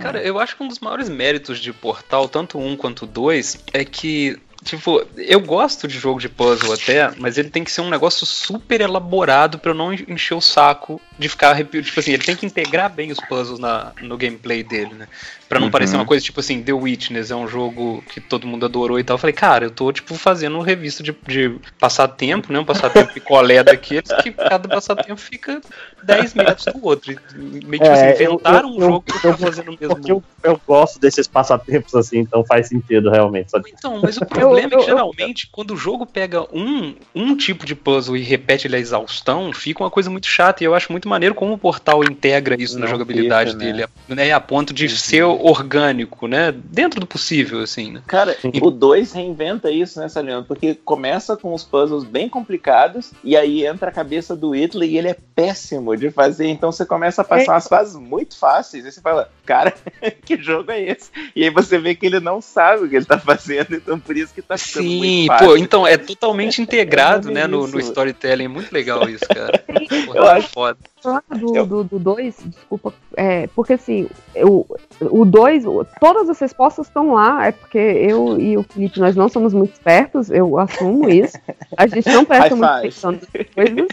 Cara, 0.00 0.22
eu 0.22 0.38
acho 0.38 0.56
que 0.56 0.62
um 0.62 0.68
dos 0.68 0.78
maiores 0.80 1.08
méritos 1.08 1.58
de 1.58 1.72
Portal, 1.72 2.28
tanto 2.28 2.58
um 2.58 2.76
quanto 2.76 3.06
dois, 3.06 3.58
é 3.72 3.84
que, 3.84 4.38
tipo, 4.64 5.04
eu 5.16 5.40
gosto 5.40 5.88
de 5.88 5.98
jogo 5.98 6.20
de 6.20 6.28
puzzle 6.28 6.72
até, 6.72 7.10
mas 7.16 7.38
ele 7.38 7.50
tem 7.50 7.64
que 7.64 7.70
ser 7.70 7.80
um 7.80 7.90
negócio 7.90 8.24
super 8.26 8.80
elaborado 8.80 9.58
pra 9.58 9.70
eu 9.70 9.74
não 9.74 9.92
encher 9.92 10.34
o 10.34 10.40
saco 10.40 11.00
de 11.18 11.28
ficar. 11.28 11.56
Tipo 11.56 12.00
assim, 12.00 12.12
ele 12.12 12.22
tem 12.24 12.36
que 12.36 12.46
integrar 12.46 12.90
bem 12.90 13.10
os 13.10 13.18
puzzles 13.20 13.58
na, 13.58 13.92
no 14.00 14.16
gameplay 14.16 14.62
dele, 14.62 14.94
né? 14.94 15.08
Pra 15.48 15.58
não 15.58 15.66
Uhum. 15.68 15.70
parecer 15.72 15.96
uma 15.96 16.04
coisa 16.04 16.22
tipo 16.24 16.40
assim, 16.40 16.62
The 16.62 16.72
Witness 16.72 17.30
é 17.30 17.36
um 17.36 17.48
jogo 17.48 18.04
que 18.12 18.20
todo 18.20 18.46
mundo 18.46 18.66
adorou 18.66 18.98
e 18.98 19.04
tal. 19.04 19.14
Eu 19.14 19.18
falei, 19.18 19.32
cara, 19.32 19.64
eu 19.66 19.70
tô, 19.70 19.90
tipo, 19.90 20.14
fazendo 20.14 20.60
revista 20.60 21.02
de, 21.02 21.14
de 21.26 21.56
passatempo, 21.80 22.52
né? 22.52 22.58
Um 22.58 22.64
passatempo 22.64 23.12
picolé 23.14 23.62
daqueles 23.64 24.10
que 24.22 24.30
cada 24.30 24.68
passatempo 24.68 25.18
fica 25.20 25.60
10 26.02 26.34
metros 26.34 26.66
do 26.66 26.84
outro. 26.84 27.14
Meio 27.34 27.82
tipo 27.82 27.88
assim, 27.90 28.04
É, 28.04 28.16
eu- 28.26 28.32
inventaram 28.34 28.68
eu- 28.68 28.76
um 28.76 28.80
jogo 28.80 29.04
eu- 29.06 29.14
que 29.14 29.22
tá 29.22 29.36
fazendo 29.38 29.68
o 29.68 29.76
mesmo. 29.80 29.94
Porque 29.96 30.12
eu, 30.12 30.22
eu 30.42 30.60
gosto 30.66 31.00
desses 31.00 31.26
passatempos 31.26 31.94
assim, 31.94 32.18
então 32.18 32.44
faz 32.44 32.68
sentido 32.68 33.10
realmente. 33.10 33.50
sabe? 33.50 33.72
Então, 33.76 33.98
mas 34.02 34.16
o 34.18 34.26
problema 34.26 34.74
é 34.74 34.76
que 34.76 34.84
geralmente, 34.84 35.48
quando 35.50 35.72
o 35.72 35.76
jogo 35.76 36.04
pega 36.04 36.42
um, 36.54 36.94
um 37.14 37.34
tipo 37.36 37.64
de 37.64 37.74
puzzle 37.74 38.16
e 38.16 38.22
repete 38.22 38.66
ele 38.66 38.76
à 38.76 38.78
exaustão, 38.78 39.52
fica 39.52 39.82
uma 39.82 39.90
coisa 39.90 40.10
muito 40.10 40.26
chata. 40.26 40.62
E 40.62 40.66
eu 40.66 40.74
acho 40.74 40.92
muito 40.92 41.08
maneiro 41.08 41.34
como 41.34 41.54
o 41.54 41.58
portal 41.58 42.04
integra 42.04 42.54
isso 42.60 42.78
na 42.78 42.86
jogabilidade 42.86 43.52
fica, 43.52 43.64
né? 43.64 43.72
dele, 43.72 43.86
né? 44.08 44.32
A 44.32 44.40
ponto 44.40 44.74
de 44.74 44.88
ser 44.88 45.22
orgânico, 45.40 46.26
né? 46.26 46.52
Dentro 46.52 47.00
do 47.00 47.06
possível, 47.06 47.60
assim, 47.60 47.92
né? 47.92 48.02
Cara, 48.06 48.36
o 48.62 48.70
2 48.70 49.12
reinventa 49.12 49.70
isso, 49.70 50.00
né, 50.00 50.08
Saliano? 50.08 50.44
Porque 50.44 50.74
começa 50.74 51.36
com 51.36 51.52
os 51.54 51.64
puzzles 51.64 52.04
bem 52.04 52.28
complicados 52.28 53.12
e 53.22 53.36
aí 53.36 53.66
entra 53.66 53.88
a 53.90 53.92
cabeça 53.92 54.34
do 54.36 54.50
Whitley 54.50 54.90
e 54.90 54.98
ele 54.98 55.08
é 55.08 55.16
péssimo 55.34 55.96
de 55.96 56.10
fazer. 56.10 56.46
Então 56.48 56.70
você 56.72 56.84
começa 56.84 57.22
a 57.22 57.24
passar 57.24 57.52
É. 57.52 57.54
umas 57.54 57.68
fases 57.68 57.96
muito 57.96 58.36
fáceis. 58.36 58.84
E 58.84 58.92
você 58.92 59.00
fala, 59.00 59.30
cara, 59.44 59.74
que 60.24 60.36
jogo 60.42 60.70
é 60.70 60.82
esse? 60.82 61.10
E 61.34 61.44
aí 61.44 61.50
você 61.50 61.78
vê 61.78 61.94
que 61.94 62.06
ele 62.06 62.20
não 62.20 62.40
sabe 62.40 62.84
o 62.84 62.88
que 62.88 62.96
ele 62.96 63.04
tá 63.04 63.18
fazendo, 63.18 63.74
então 63.74 63.98
por 63.98 64.16
isso 64.16 64.32
que 64.34 64.42
tá 64.42 64.56
ficando 64.58 64.82
Sim, 64.88 64.98
muito 64.98 65.26
fácil. 65.28 65.46
pô, 65.46 65.56
então 65.56 65.86
é 65.86 65.96
totalmente 65.96 66.60
integrado, 66.62 67.30
É 67.30 67.32
né, 67.32 67.46
no, 67.46 67.66
no 67.66 67.78
storytelling. 67.80 68.44
É 68.44 68.48
muito 68.48 68.72
legal 68.72 69.08
isso, 69.08 69.26
cara. 69.28 69.62
Pô, 70.06 70.14
Eu 70.14 70.24
tá 70.24 70.36
acho- 70.36 70.48
foda. 70.48 70.78
Falar 71.08 71.84
do 71.84 71.98
2, 71.98 72.36
desculpa, 72.46 72.92
é, 73.16 73.46
porque 73.48 73.74
assim, 73.74 74.08
eu, 74.34 74.66
o 75.00 75.24
2, 75.24 75.64
todas 76.00 76.28
as 76.28 76.38
respostas 76.38 76.86
estão 76.86 77.14
lá, 77.14 77.46
é 77.46 77.52
porque 77.52 77.78
eu 77.78 78.38
e 78.40 78.56
o 78.56 78.62
Felipe, 78.62 79.00
nós 79.00 79.16
não 79.16 79.28
somos 79.28 79.52
muito 79.54 79.72
espertos, 79.72 80.30
eu 80.30 80.58
assumo 80.58 81.08
isso. 81.08 81.38
A 81.76 81.86
gente 81.86 82.08
não 82.08 82.24
presta 82.24 82.50
five. 82.50 82.64
atenção 82.64 83.12
nas 83.12 83.26
coisas. 83.54 83.88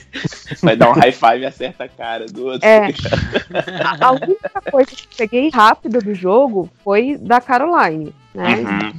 Vai 0.61 0.75
dar 0.75 0.89
um 0.89 0.93
high 0.93 1.11
five 1.11 1.39
e 1.39 1.45
acerta 1.45 1.83
a 1.85 1.89
cara 1.89 2.25
do 2.25 2.45
outro. 2.45 2.67
É. 2.67 2.87
A 3.99 4.11
única 4.11 4.51
coisa 4.71 4.89
que 4.91 5.03
eu 5.03 5.17
peguei 5.17 5.49
rápida 5.49 5.99
do 5.99 6.13
jogo 6.13 6.69
foi 6.83 7.17
da 7.17 7.39
Caroline, 7.41 8.13
né? 8.33 8.55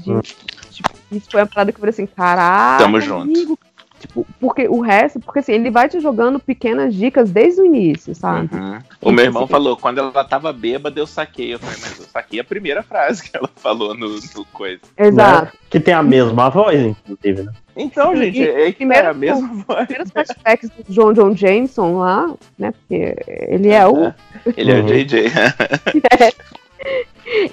Uhum. 0.06 0.20
De- 0.20 0.34
tipo, 0.70 0.90
isso 1.12 1.30
foi 1.30 1.40
uma 1.40 1.46
parada 1.46 1.72
que 1.72 1.76
eu 1.76 1.80
falei 1.80 1.90
assim, 1.90 2.06
caraca. 2.06 2.84
Tamo 2.84 3.00
junto. 3.00 3.22
amigo. 3.22 3.58
Tipo, 3.99 4.26
porque 4.39 4.68
o 4.68 4.81
resto, 4.81 5.18
porque 5.20 5.39
assim, 5.39 5.52
ele 5.52 5.70
vai 5.70 5.89
te 5.89 5.99
jogando 6.00 6.39
pequenas 6.39 6.94
dicas 6.94 7.31
desde 7.31 7.62
o 7.62 7.65
início, 7.65 8.15
sabe? 8.15 8.55
Uhum. 8.55 8.78
O 9.00 9.10
meu 9.10 9.25
irmão 9.25 9.47
falou, 9.47 9.76
quando 9.76 9.99
ela 9.99 10.23
tava 10.25 10.52
bêbada, 10.52 11.00
eu 11.00 11.07
saquei. 11.07 11.55
Eu 11.55 11.58
falei, 11.58 11.78
mas 11.81 11.99
eu 11.99 12.05
saquei 12.05 12.39
a 12.41 12.44
primeira 12.44 12.83
frase 12.83 13.23
que 13.23 13.36
ela 13.36 13.49
falou 13.57 13.94
no, 13.94 14.08
no 14.08 14.44
coisa. 14.52 14.81
Exato. 14.99 15.47
Né? 15.47 15.52
Que 15.70 15.81
tem 15.81 15.94
a 15.94 16.02
mesma 16.02 16.50
voz, 16.50 16.78
inclusive, 16.81 17.42
né? 17.42 17.52
Então, 17.75 18.15
gente, 18.16 18.39
E- 18.39 18.49
é 18.49 18.66
que 18.66 18.76
primeiro, 18.76 19.07
é 19.07 19.10
a 19.10 19.15
mesma 19.15 19.52
os 19.52 19.62
voz. 19.65 19.86
primeiros 19.86 20.10
flashbacks 20.12 20.70
do 20.70 20.84
John 20.92 21.12
John 21.15 21.34
Jameson 21.34 21.99
lá, 21.99 22.34
né? 22.58 22.73
Porque 22.73 23.16
ele 23.49 23.68
é 23.68 23.86
o. 23.86 24.12
Ele 24.57 24.73
é 24.73 24.75
o 24.75 24.81
Uhum. 24.81 24.86
JJ. 24.86 25.25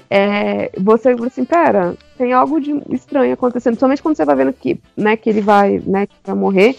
É, 0.10 0.70
você 0.78 1.10
assim, 1.26 1.44
pera, 1.44 1.96
tem 2.17 2.33
algo 2.33 2.59
de 2.59 2.82
estranho 2.90 3.33
acontecendo, 3.33 3.77
somente 3.77 4.01
quando 4.01 4.16
você 4.16 4.25
vai 4.25 4.35
vendo 4.35 4.53
que, 4.53 4.80
né, 4.95 5.16
que 5.17 5.30
ele 5.30 5.42
vai, 5.42 5.82
né, 5.85 6.06
que 6.08 6.14
vai 6.25 6.35
morrer. 6.35 6.75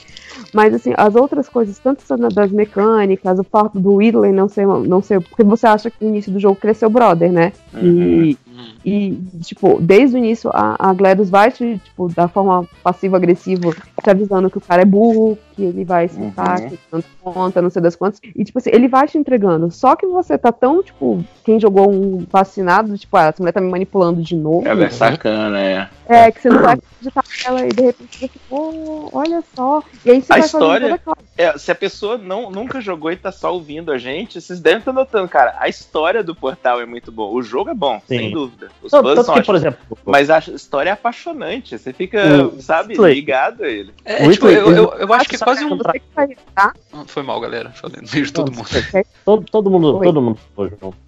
Mas 0.52 0.74
assim, 0.74 0.92
as 0.96 1.14
outras 1.14 1.48
coisas, 1.48 1.78
tanto 1.78 2.04
das 2.32 2.50
mecânicas, 2.50 3.38
o 3.38 3.44
fato 3.44 3.78
do 3.78 3.94
Whitley 3.94 4.32
não 4.32 4.48
ser, 4.48 4.66
não 4.66 5.00
ser. 5.02 5.20
Porque 5.20 5.44
você 5.44 5.66
acha 5.66 5.90
que 5.90 6.04
no 6.04 6.10
início 6.10 6.32
do 6.32 6.40
jogo 6.40 6.56
cresceu 6.56 6.90
brother, 6.90 7.32
né? 7.32 7.52
E, 7.82 8.36
e, 8.84 9.18
tipo, 9.42 9.80
desde 9.80 10.16
o 10.16 10.18
início 10.18 10.50
a, 10.52 10.76
a 10.78 10.92
GLaDOS 10.92 11.30
vai 11.30 11.50
te, 11.50 11.80
tipo, 11.84 12.08
da 12.08 12.28
forma 12.28 12.66
passivo-agressiva, 12.82 13.70
te 14.02 14.10
avisando 14.10 14.50
que 14.50 14.58
o 14.58 14.60
cara 14.60 14.82
é 14.82 14.84
burro, 14.84 15.38
que 15.54 15.62
ele 15.62 15.84
vai 15.84 16.06
escutar, 16.06 16.60
Uhum. 16.60 16.68
que 16.68 16.78
não 16.92 17.04
conta, 17.22 17.62
não 17.62 17.70
sei 17.70 17.80
das 17.82 17.96
quantas. 17.96 18.20
E, 18.34 18.44
tipo 18.44 18.58
assim, 18.58 18.70
ele 18.72 18.88
vai 18.88 19.06
te 19.06 19.16
entregando. 19.18 19.70
Só 19.70 19.96
que 19.96 20.06
você 20.06 20.36
tá 20.36 20.52
tão, 20.52 20.82
tipo, 20.82 21.24
quem 21.44 21.58
jogou 21.58 21.90
um 21.90 22.26
vacinado, 22.30 22.96
tipo, 22.98 23.16
ah, 23.16 23.24
essa 23.26 23.42
mulher 23.42 23.52
tá 23.52 23.60
me 23.60 23.70
manipulando 23.70 24.20
de 24.22 24.36
novo. 24.36 24.66
Ela 24.66 24.84
é 24.84 24.90
sacana, 25.24 25.60
é. 25.60 25.88
É, 26.06 26.30
que 26.30 26.42
você 26.42 26.50
não 26.50 26.60
vai 26.60 26.74
acreditar 26.74 27.24
nela 27.44 27.66
e 27.66 27.68
de 27.70 27.82
repente 27.82 28.18
você, 28.18 28.30
pô, 28.48 29.08
olha 29.12 29.42
só. 29.56 29.82
E 30.04 30.10
aí 30.10 30.20
você 30.20 30.32
A 30.32 30.36
vai 30.36 30.44
história, 30.44 30.94
aquela 30.94 31.16
é, 31.36 31.58
se 31.58 31.70
a 31.70 31.74
pessoa 31.74 32.16
não, 32.16 32.50
nunca 32.50 32.80
jogou 32.80 33.10
e 33.10 33.16
tá 33.16 33.32
só 33.32 33.52
ouvindo 33.52 33.90
a 33.90 33.98
gente, 33.98 34.40
vocês 34.40 34.60
devem 34.60 34.78
estar 34.78 34.92
notando, 34.92 35.28
cara, 35.28 35.56
a 35.58 35.68
história 35.68 36.22
do 36.22 36.34
portal 36.34 36.80
é 36.80 36.86
muito 36.86 37.10
boa. 37.10 37.32
O 37.32 37.42
jogo 37.42 37.70
é 37.70 37.74
bom, 37.74 38.00
Sim. 38.06 38.18
sem 38.18 38.30
dúvida. 38.30 38.68
Os 38.82 38.90
puzzles 38.90 39.26
são 39.26 39.34
que, 39.34 39.42
por 39.42 39.56
exemplo, 39.56 39.98
Mas 40.04 40.30
a 40.30 40.38
história 40.38 40.90
é 40.90 40.92
apaixonante. 40.92 41.76
Você 41.76 41.92
fica, 41.92 42.44
O 42.44 42.62
sabe, 42.62 42.94
ligado 42.94 43.64
a 43.64 43.68
ele. 43.68 43.92
É, 44.04 44.28
tipo, 44.30 44.46
eu, 44.46 44.70
eu, 44.70 44.92
eu 44.92 45.12
acho 45.12 45.28
que 45.28 45.36
é 45.36 45.38
quase 45.38 45.64
um. 45.64 45.76
Vai, 46.14 46.36
tá? 46.54 46.72
Foi 47.06 47.22
mal, 47.22 47.40
galera. 47.40 47.72
Meio 48.12 48.26
de 48.26 48.32
todo 48.32 48.52
mundo. 48.52 48.68
Todo, 49.24 49.44
todo 49.50 49.70
mundo, 49.70 49.96
Oi. 49.96 50.06
todo 50.06 50.22
mundo 50.22 50.38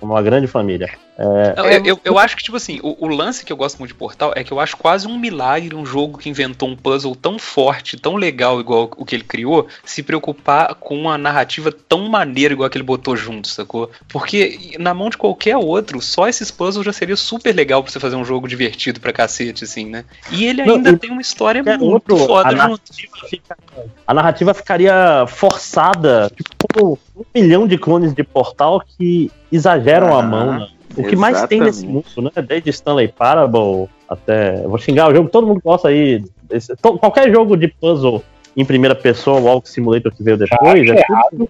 uma 0.01 0.23
grande 0.23 0.47
família. 0.47 0.91
É, 1.19 1.77
eu, 1.77 1.85
eu, 1.85 2.01
eu 2.05 2.19
acho 2.19 2.37
que, 2.37 2.43
tipo 2.43 2.57
assim, 2.57 2.81
o, 2.83 3.07
o 3.07 3.09
lance 3.09 3.45
que 3.45 3.53
eu 3.53 3.57
gosto 3.57 3.79
muito 3.79 3.93
de 3.93 3.99
Portal 4.07 4.33
é 4.37 4.45
que 4.45 4.53
eu 4.53 4.61
acho 4.61 4.77
quase 4.77 5.09
um 5.09 5.19
milagre 5.19 5.75
um 5.75 5.85
jogo 5.85 6.17
que 6.19 6.29
inventou 6.29 6.69
um 6.69 6.77
puzzle 6.77 7.17
tão 7.17 7.41
forte, 7.41 7.97
tão 7.97 8.15
legal 8.15 8.61
igual 8.61 8.89
o 8.97 9.05
que 9.05 9.17
ele 9.17 9.25
criou, 9.25 9.67
se 9.85 10.01
preocupar 10.01 10.77
com 10.77 10.97
uma 10.97 11.19
narrativa 11.19 11.73
tão 11.73 12.09
maneira 12.09 12.55
igual 12.55 12.69
a 12.69 12.71
que 12.71 12.79
ele 12.79 12.85
botou 12.85 13.17
junto, 13.17 13.49
sacou? 13.49 13.91
Porque 14.09 14.77
na 14.79 14.95
mão 14.95 15.11
de 15.11 15.17
qualquer 15.17 15.57
outro, 15.57 16.01
só 16.01 16.29
esses 16.29 16.53
puzzles 16.53 16.87
já 16.87 16.93
seria 16.93 17.17
super 17.17 17.53
legal 17.53 17.83
pra 17.83 17.91
você 17.91 17.99
fazer 17.99 18.15
um 18.15 18.25
jogo 18.25 18.47
divertido 18.47 19.01
pra 19.01 19.13
cacete, 19.13 19.65
assim, 19.65 19.87
né? 19.87 20.05
E 20.31 20.45
ele 20.45 20.63
Não, 20.63 20.77
ainda 20.77 20.91
e 20.91 20.97
tem 20.97 21.11
uma 21.11 21.21
história 21.21 21.65
muito 21.65 21.85
outro, 21.85 22.17
foda 22.17 22.49
a 22.51 22.53
narrativa, 22.53 23.13
fica- 23.29 23.59
a 24.07 24.15
narrativa 24.15 24.55
ficaria 24.55 25.27
forçada, 25.27 26.31
tipo, 26.37 26.97
um 27.17 27.25
milhão 27.35 27.67
de 27.67 27.77
clones 27.77 28.15
de 28.15 28.23
portal 28.23 28.81
que 28.97 29.33
exageram 29.51 30.15
a 30.15 30.21
Aham, 30.21 30.29
mão, 30.31 30.59
né? 30.61 30.69
O 30.97 31.05
que 31.05 31.15
mais 31.17 31.45
tem 31.47 31.61
nesse 31.61 31.85
exatamente. 31.85 32.07
mundo, 32.17 32.31
né? 32.35 32.43
Desde 32.43 32.71
Stanley 32.71 33.09
Parable 33.09 33.89
até. 34.09 34.63
Vou 34.63 34.79
xingar 34.79 35.11
o 35.11 35.15
jogo, 35.15 35.29
todo 35.29 35.47
mundo 35.47 35.61
gosta 35.65 35.89
aí. 35.89 36.25
esse- 36.49 36.77
to- 36.77 36.97
qualquer 36.99 37.33
jogo 37.33 37.57
de 37.57 37.67
puzzle 37.67 38.23
em 38.57 38.65
primeira 38.65 38.95
pessoa, 38.95 39.39
o 39.39 39.45
Walk 39.45 39.69
Simulator 39.69 40.11
que 40.13 40.23
veio 40.23 40.39
depois, 40.39 40.89
é 40.89 41.05
tudo. 41.31 41.49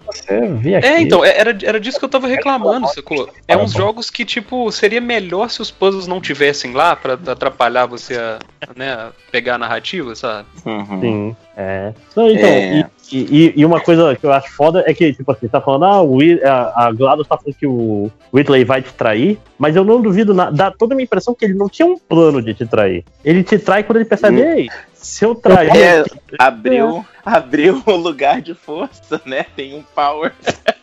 É, 0.83 1.01
então, 1.01 1.23
é- 1.23 1.37
era, 1.39 1.57
era 1.63 1.79
disso 1.79 1.97
que 1.97 2.03
eu 2.05 2.09
tava 2.09 2.27
reclamando, 2.27 2.87
sacou? 2.89 3.29
É 3.47 3.55
uns 3.55 3.71
jogos 3.71 4.09
que, 4.09 4.25
tipo, 4.25 4.69
seria 4.71 4.99
melhor 4.99 5.49
se 5.49 5.61
os 5.61 5.71
puzzles 5.71 6.05
não 6.05 6.19
tivessem 6.19 6.73
lá 6.73 6.95
pra 6.95 7.13
atrapalhar 7.13 7.85
você 7.85 8.15
a, 8.15 8.39
né, 8.75 9.09
pegar 9.31 9.55
a 9.55 9.57
narrativa, 9.57 10.13
sabe? 10.15 10.47
Uhum. 10.65 10.99
Sim, 10.99 11.35
é. 11.55 11.93
Não, 12.15 12.29
então, 12.29 12.49
É. 12.49 12.89
E, 13.09 13.17
e- 13.19 13.53
e 13.55 13.65
uma 13.65 13.79
coisa 13.79 14.13
que 14.17 14.25
eu 14.25 14.33
acho 14.33 14.51
foda 14.53 14.83
é 14.85 14.93
que, 14.93 15.13
tipo 15.13 15.31
assim, 15.31 15.41
você 15.45 15.47
tá 15.49 15.61
falando, 15.61 15.85
ah, 15.85 16.01
o 16.03 16.17
a, 16.43 16.87
a 16.87 16.91
GLaDOS 16.91 17.25
tá 17.25 17.37
falando 17.37 17.55
que 17.57 17.65
o 17.65 18.11
Whitley 18.33 18.65
vai 18.65 18.81
te 18.81 18.91
trair, 18.93 19.39
mas 19.57 19.77
eu 19.77 19.85
não 19.85 20.01
duvido 20.01 20.33
nada. 20.33 20.51
Dá 20.51 20.71
toda 20.71 20.93
a 20.93 20.95
minha 20.97 21.05
impressão 21.05 21.33
que 21.33 21.45
ele 21.45 21.53
não 21.53 21.69
tinha 21.69 21.85
um 21.85 21.97
plano 21.97 22.41
de 22.41 22.53
te 22.53 22.65
trair. 22.65 23.05
Ele 23.23 23.43
te 23.45 23.57
trai 23.57 23.83
quando 23.83 23.97
ele 23.99 24.05
percebe, 24.09 24.41
Hum. 24.41 24.67
Se 24.99 25.25
eu 25.25 25.35
trair. 25.35 25.75
É, 25.75 26.03
abriu, 26.37 27.05
abriu 27.25 27.83
o 27.85 27.91
lugar 27.97 28.41
de 28.41 28.53
força, 28.53 29.21
né? 29.25 29.45
Tem 29.55 29.73
um 29.75 29.83
power. 29.83 30.33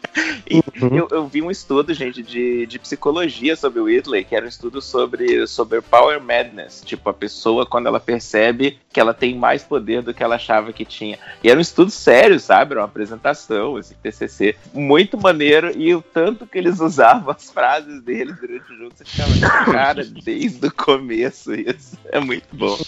E 0.49 0.62
Uhum. 0.81 0.97
eu, 0.97 1.09
eu 1.10 1.26
vi 1.26 1.43
um 1.43 1.51
estudo, 1.51 1.93
gente, 1.94 2.23
de, 2.23 2.67
de 2.67 2.78
psicologia 2.78 3.57
sobre 3.57 3.81
o 3.81 3.84
Whitley, 3.84 4.25
que 4.25 4.36
era 4.36 4.44
um 4.44 4.49
estudo 4.49 4.81
sobre, 4.81 5.47
sobre 5.47 5.81
Power 5.81 6.20
Madness. 6.20 6.83
Tipo, 6.84 7.10
a 7.10 7.15
pessoa, 7.15 7.67
quando 7.67 7.86
ela 7.86 7.99
percebe 7.99 8.78
que 8.94 9.00
ela 9.00 9.12
tem 9.12 9.34
mais 9.34 9.64
poder 9.64 10.02
do 10.02 10.14
que 10.14 10.23
ela 10.23 10.36
achava 10.36 10.73
que 10.73 10.84
tinha. 10.84 11.18
E 11.42 11.50
era 11.50 11.58
um 11.58 11.60
estudo 11.60 11.90
sério, 11.90 12.39
sabe? 12.39 12.73
Era 12.73 12.81
uma 12.82 12.86
apresentação, 12.86 13.76
esse 13.76 13.92
TCC. 13.97 14.55
Muito 14.73 15.20
maneiro. 15.20 15.76
E 15.76 15.92
o 15.92 16.00
tanto 16.00 16.47
que 16.47 16.56
eles 16.56 16.78
usavam 16.78 17.34
as 17.34 17.50
frases 17.50 18.00
dele 18.02 18.32
durante 18.32 18.73
o 18.73 18.76
jogo, 18.76 18.92
você 18.94 19.05
ficava, 19.05 19.64
cara, 19.73 20.05
desde 20.24 20.64
o 20.64 20.73
começo 20.73 21.52
isso. 21.52 21.98
É 22.12 22.20
muito 22.20 22.47
bom. 22.52 22.78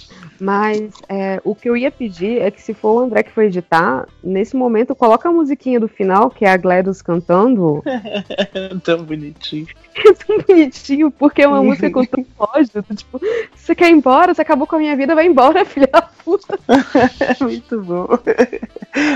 Mas 0.40 0.92
é, 1.08 1.40
o 1.42 1.56
que 1.56 1.68
eu 1.68 1.76
ia 1.76 1.90
pedir 1.90 2.40
é 2.40 2.52
que 2.52 2.62
se 2.62 2.72
for 2.72 2.92
o 2.92 2.98
André 3.00 3.24
que 3.24 3.32
for 3.32 3.42
editar, 3.42 4.06
nesse 4.22 4.54
momento 4.54 4.94
coloca 4.94 5.28
a 5.28 5.32
musiquinha 5.32 5.80
do 5.80 5.88
final, 5.88 6.30
que 6.30 6.44
é 6.44 6.52
a 6.52 6.56
Gladys 6.56 7.02
cantando. 7.02 7.82
Tão 8.84 9.02
bonitinho. 9.02 9.66
É 9.96 10.12
tão 10.12 10.38
bonitinho, 10.46 11.10
porque 11.10 11.42
é 11.42 11.48
uma 11.48 11.62
música 11.62 11.90
com 11.90 12.04
tão 12.04 12.24
ódio. 12.38 12.84
Tipo, 12.94 13.20
você 13.54 13.74
quer 13.74 13.88
ir 13.88 13.94
embora? 13.94 14.34
Você 14.34 14.42
acabou 14.42 14.66
com 14.66 14.76
a 14.76 14.78
minha 14.78 14.94
vida, 14.94 15.14
vai 15.14 15.26
embora, 15.26 15.64
filha 15.64 15.88
da 15.96 16.02
puta. 16.24 16.58
Muito 17.40 17.80
bom. 17.80 18.06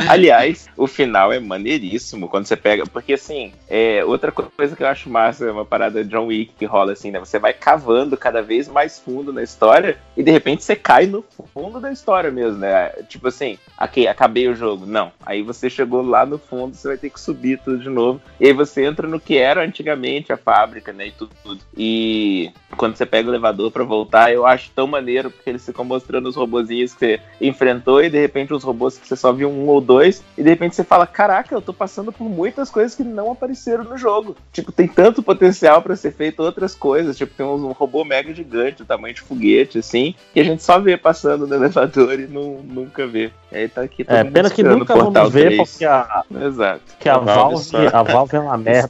Aliás, 0.09 0.69
o 0.77 0.87
final 0.87 1.33
é 1.33 1.41
maneiríssimo 1.41 2.29
quando 2.29 2.47
você 2.47 2.57
pega. 2.57 2.85
Porque, 2.87 3.15
assim, 3.15 3.53
é, 3.69 4.05
outra 4.05 4.31
coisa 4.33 4.77
que 4.77 4.83
eu 4.83 4.87
acho 4.87 5.11
massa 5.11 5.47
é 5.47 5.51
uma 5.51 5.65
parada 5.65 6.05
John 6.05 6.27
Wick 6.27 6.55
que 6.59 6.65
rola 6.65 6.93
assim, 6.93 7.11
né? 7.11 7.19
Você 7.19 7.39
vai 7.39 7.53
cavando 7.53 8.17
cada 8.17 8.43
vez 8.43 8.69
mais 8.69 8.99
fundo 8.99 9.33
na 9.33 9.43
história 9.43 9.99
e 10.17 10.23
de 10.23 10.31
repente 10.31 10.65
você 10.65 10.77
cai 10.77 11.07
no 11.07 11.25
fundo 11.53 11.81
da 11.81 11.91
história 11.91 12.31
mesmo, 12.31 12.59
né? 12.59 12.91
Tipo 13.09 13.29
assim, 13.29 13.59
ok, 13.81 14.07
acabei 14.07 14.49
o 14.49 14.55
jogo. 14.55 14.87
Não. 14.87 15.13
Aí 15.25 15.43
você 15.43 15.69
chegou 15.69 16.03
lá 16.03 16.25
no 16.25 16.39
fundo, 16.39 16.75
você 16.75 16.89
vai 16.89 16.99
ter 16.99 17.11
que 17.11 17.21
subir 17.21 17.59
tudo 17.59 17.79
de 17.79 17.89
novo. 17.89 18.21
E 18.39 18.47
aí 18.47 18.53
você 18.53 18.85
entra 18.85 19.09
no 19.09 19.21
que 19.21 19.37
era 19.37 19.65
antigamente 19.65 20.33
a 20.33 20.37
fábrica, 20.37 20.93
né? 20.93 21.09
E 21.09 21.13
tudo. 21.13 21.31
tudo. 21.43 21.61
E 21.77 22.53
quando 22.77 22.97
você 22.97 23.07
pega 23.07 23.29
o 23.29 23.33
elevador 23.33 23.71
pra 23.71 23.85
voltar, 23.85 24.33
eu 24.33 24.47
acho 24.47 24.71
tão 24.75 24.87
maneiro, 24.87 25.31
porque 25.31 25.51
eles 25.51 25.65
ficam 25.65 25.85
mostrando 25.85 26.29
os 26.29 26.37
robozinhos 26.71 26.95
que 26.95 26.99
você 27.01 27.21
enfrentou 27.41 28.03
e 28.03 28.09
de 28.09 28.19
repente 28.21 28.53
os 28.55 28.63
robôs 28.63 28.97
que 28.97 29.07
você 29.07 29.17
só 29.17 29.33
viu 29.33 29.51
um 29.51 29.67
ou 29.67 29.81
dois, 29.81 30.23
e 30.39 30.43
de 30.43 30.49
repente 30.49 30.77
você 30.77 30.85
fala: 30.85 31.07
Caraca, 31.07 31.55
eu 31.55 31.61
tô 31.61 31.73
passando 31.73 32.13
por 32.13 32.29
muitas 32.29 32.71
coisas 32.71 32.95
que 32.95 33.03
não 33.03 33.33
apareceram 33.33 33.85
no 33.85 33.99
jogo. 33.99 34.37
Tipo, 34.53 34.71
tem 34.73 34.87
tanto 34.87 35.23
potencial 35.23 35.83
pra 35.83 35.97
ser 35.97 36.13
feito 36.13 36.41
outras 36.43 36.75
coisas. 36.75 37.17
Tipo, 37.17 37.35
tem 37.35 37.45
um 37.47 37.73
robô 37.73 38.05
mega 38.05 38.33
gigante, 38.33 38.79
do 38.79 38.85
tamanho 38.85 39.15
de 39.15 39.21
foguete, 39.21 39.79
assim, 39.79 40.15
que 40.33 40.41
a 40.41 40.45
gente 40.45 40.63
só 40.63 40.79
vê 40.79 40.97
passando 40.97 41.47
no 41.47 41.55
elevador 41.55 42.19
e 42.19 42.27
não, 42.27 42.61
nunca 42.63 43.07
vê. 43.07 43.31
E 43.53 43.57
aí 43.57 43.69
tá 43.69 43.83
aqui 43.83 44.05
todo 44.05 44.15
É, 44.17 44.23
mundo 44.23 44.33
pena 44.33 44.51
que 44.51 44.63
nunca 44.63 44.95
vamos 44.95 45.33
ver, 45.33 45.47
3. 45.57 45.69
porque 45.71 45.85
a, 45.85 46.25
Exato. 46.47 46.81
que 47.01 47.09
a, 47.09 47.19
Valve, 47.19 47.65
só- 47.65 47.79
a 47.93 48.03
Valve 48.03 48.37
é 48.37 48.41
uma 48.41 48.57
merda. 48.59 48.89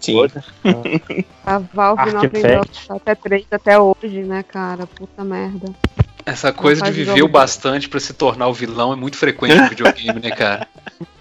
A 1.46 1.58
Valve 1.58 2.12
não 2.12 2.20
aprendeu 2.22 2.60
a 2.88 2.94
até 2.96 3.14
3 3.14 3.46
até 3.50 3.78
hoje, 3.78 4.22
né, 4.22 4.42
cara? 4.42 4.86
Puta 4.86 5.24
merda. 5.24 5.72
Essa 6.26 6.52
coisa 6.52 6.82
de 6.84 6.90
viver 6.92 7.22
o 7.22 7.28
bastante 7.28 7.88
pra 7.88 7.98
se 8.00 8.12
tornar 8.12 8.46
o 8.48 8.52
vilão 8.52 8.92
é 8.92 8.96
muito 8.96 9.16
frequente 9.16 9.54
no 9.56 9.68
videogame, 9.68 10.20
né, 10.20 10.30
cara? 10.30 10.66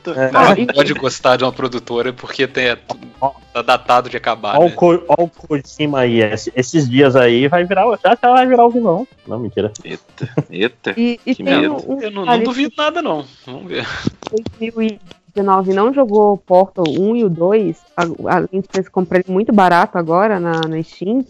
É. 0.07 0.31
Não 0.31 0.65
pode 0.73 0.93
gostar 0.93 1.35
de 1.37 1.43
uma 1.43 1.51
produtora 1.51 2.11
porque 2.13 2.47
tem, 2.47 2.75
tá 3.53 3.61
datado 3.61 4.09
de 4.09 4.17
acabar, 4.17 4.57
Olha 4.57 4.69
né? 4.69 4.75
o, 5.17 5.27
Kojima 5.29 5.99
aí, 5.99 6.21
esse- 6.21 6.51
esses 6.55 6.89
dias 6.89 7.15
aí 7.15 7.47
vai 7.47 7.63
virar, 7.65 7.87
o- 7.87 7.95
já, 7.97 8.17
já 8.21 8.29
vai 8.31 8.47
virar 8.47 8.65
o 8.65 8.69
vilão. 8.71 9.07
Não, 9.27 9.37
mentira. 9.39 9.71
Eita, 9.83 10.29
eita. 10.49 10.93
E, 10.97 11.19
e 11.25 11.43
medo. 11.43 11.75
um, 11.87 12.01
Eu 12.01 12.11
não, 12.11 12.25
não 12.25 12.39
duvido 12.43 12.73
nada, 12.77 13.01
não. 13.01 13.25
Vamos 13.45 13.67
ver. 13.67 13.85
2019 14.59 15.73
não 15.73 15.93
jogou 15.93 16.37
Portal 16.37 16.85
1 16.87 17.15
e 17.17 17.23
o 17.23 17.29
2, 17.29 17.77
a- 17.95 18.35
além 18.35 18.61
de 18.61 18.67
ter 18.67 18.89
comprado 18.89 19.25
muito 19.29 19.53
barato 19.53 19.97
agora 19.97 20.39
na, 20.39 20.61
na 20.61 20.81
Steam, 20.81 21.25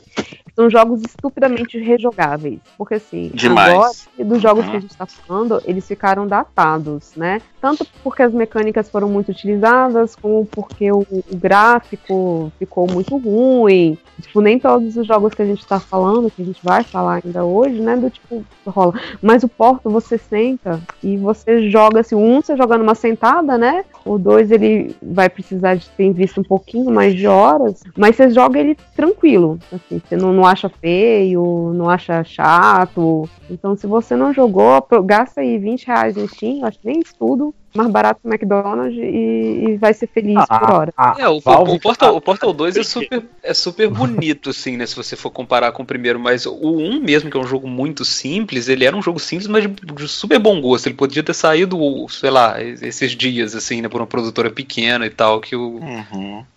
são 0.59 0.69
jogos 0.69 1.01
estupidamente 1.03 1.79
rejogáveis. 1.79 2.59
Porque 2.77 2.95
assim, 2.95 3.31
Demais. 3.33 3.73
agora, 3.73 4.29
dos 4.29 4.41
jogos 4.41 4.65
Uhum. 4.65 4.71
que 4.71 4.77
a 4.77 4.79
gente 4.81 4.97
tá 4.97 5.05
falando, 5.05 5.61
eles 5.63 5.87
ficaram 5.87 6.27
datados, 6.27 7.13
né? 7.15 7.41
Tanto 7.61 7.87
porque 8.03 8.23
as 8.23 8.33
mecânicas 8.33 8.89
foram 8.89 9.07
muito 9.07 9.31
utilizadas, 9.31 10.17
como 10.17 10.45
porque 10.45 10.91
o, 10.91 10.99
o 11.09 11.35
gráfico 11.37 12.51
ficou 12.59 12.85
muito 12.91 13.15
ruim. 13.15 13.97
Tipo, 14.21 14.41
nem 14.41 14.59
todos 14.59 14.97
os 14.97 15.07
jogos 15.07 15.33
que 15.33 15.41
a 15.41 15.45
gente 15.45 15.65
tá 15.65 15.79
falando, 15.79 16.29
que 16.29 16.41
a 16.41 16.45
gente 16.45 16.59
vai 16.61 16.83
falar 16.83 17.21
ainda 17.23 17.45
hoje, 17.45 17.79
né? 17.79 17.95
Do 17.95 18.09
tipo, 18.09 18.43
rola. 18.67 18.93
Mas 19.21 19.43
o 19.43 19.47
Porto 19.47 19.89
você 19.89 20.17
senta 20.17 20.81
e 21.01 21.15
você 21.15 21.69
joga 21.69 22.01
assim, 22.01 22.15
um 22.15 22.41
você 22.41 22.57
joga 22.57 22.77
numa 22.77 22.95
sentada, 22.95 23.57
né? 23.57 23.85
O 24.09 24.17
dois 24.17 24.49
ele 24.49 24.95
vai 25.03 25.29
precisar 25.29 25.75
de 25.75 25.87
ter 25.89 26.11
visto 26.11 26.41
um 26.41 26.43
pouquinho 26.43 26.89
mais 26.89 27.13
de 27.13 27.27
horas, 27.27 27.83
mas 27.95 28.15
você 28.15 28.31
joga 28.31 28.59
ele 28.59 28.75
tranquilo. 28.95 29.59
Assim, 29.71 30.01
você 30.03 30.17
não, 30.17 30.33
não 30.33 30.47
acha 30.47 30.67
feio, 30.67 31.71
não 31.75 31.87
acha 31.87 32.23
chato. 32.23 33.29
Então, 33.51 33.75
se 33.75 33.85
você 33.85 34.15
não 34.15 34.33
jogou, 34.33 34.83
gasta 35.03 35.41
aí 35.41 35.59
20 35.59 35.85
reais 35.85 36.15
no 36.15 36.27
Steam, 36.27 36.65
acho 36.65 36.79
que 36.79 36.87
nem 36.87 37.01
isso 37.01 37.13
tudo, 37.19 37.53
mais 37.73 37.89
barato 37.89 38.21
que 38.21 38.27
o 38.27 38.31
McDonald's 38.31 38.97
e, 38.97 39.65
e 39.69 39.77
vai 39.77 39.93
ser 39.93 40.07
feliz 40.07 40.43
por 40.45 40.71
hora. 40.71 40.93
É, 41.17 41.27
o, 41.27 41.33
o, 41.43 41.73
o 41.75 41.79
Portal, 41.79 42.15
o 42.15 42.21
Portal 42.21 42.53
2 42.53 42.77
é 42.77 42.83
super, 42.83 43.23
é 43.43 43.53
super 43.53 43.89
bonito, 43.91 44.49
assim, 44.49 44.77
né? 44.77 44.85
Se 44.85 44.95
você 44.95 45.15
for 45.15 45.29
comparar 45.29 45.71
com 45.71 45.83
o 45.83 45.85
primeiro, 45.85 46.19
mas 46.19 46.45
o 46.45 46.53
1 46.77 46.99
mesmo, 47.01 47.29
que 47.29 47.37
é 47.37 47.39
um 47.39 47.47
jogo 47.47 47.67
muito 47.67 48.03
simples, 48.03 48.67
ele 48.67 48.85
era 48.85 48.95
um 48.95 49.01
jogo 49.01 49.19
simples, 49.19 49.47
mas 49.47 49.63
de, 49.63 49.69
de 49.69 50.07
super 50.07 50.39
bom 50.39 50.59
gosto. 50.61 50.87
Ele 50.87 50.95
podia 50.95 51.23
ter 51.23 51.33
saído, 51.33 51.77
sei 52.09 52.29
lá, 52.29 52.61
esses 52.61 53.11
dias, 53.11 53.55
assim, 53.55 53.81
né? 53.81 53.89
Por 53.89 54.01
uma 54.01 54.07
produtora 54.07 54.49
pequena 54.49 55.05
e 55.05 55.09
tal, 55.09 55.39
que 55.39 55.55
o, 55.55 55.79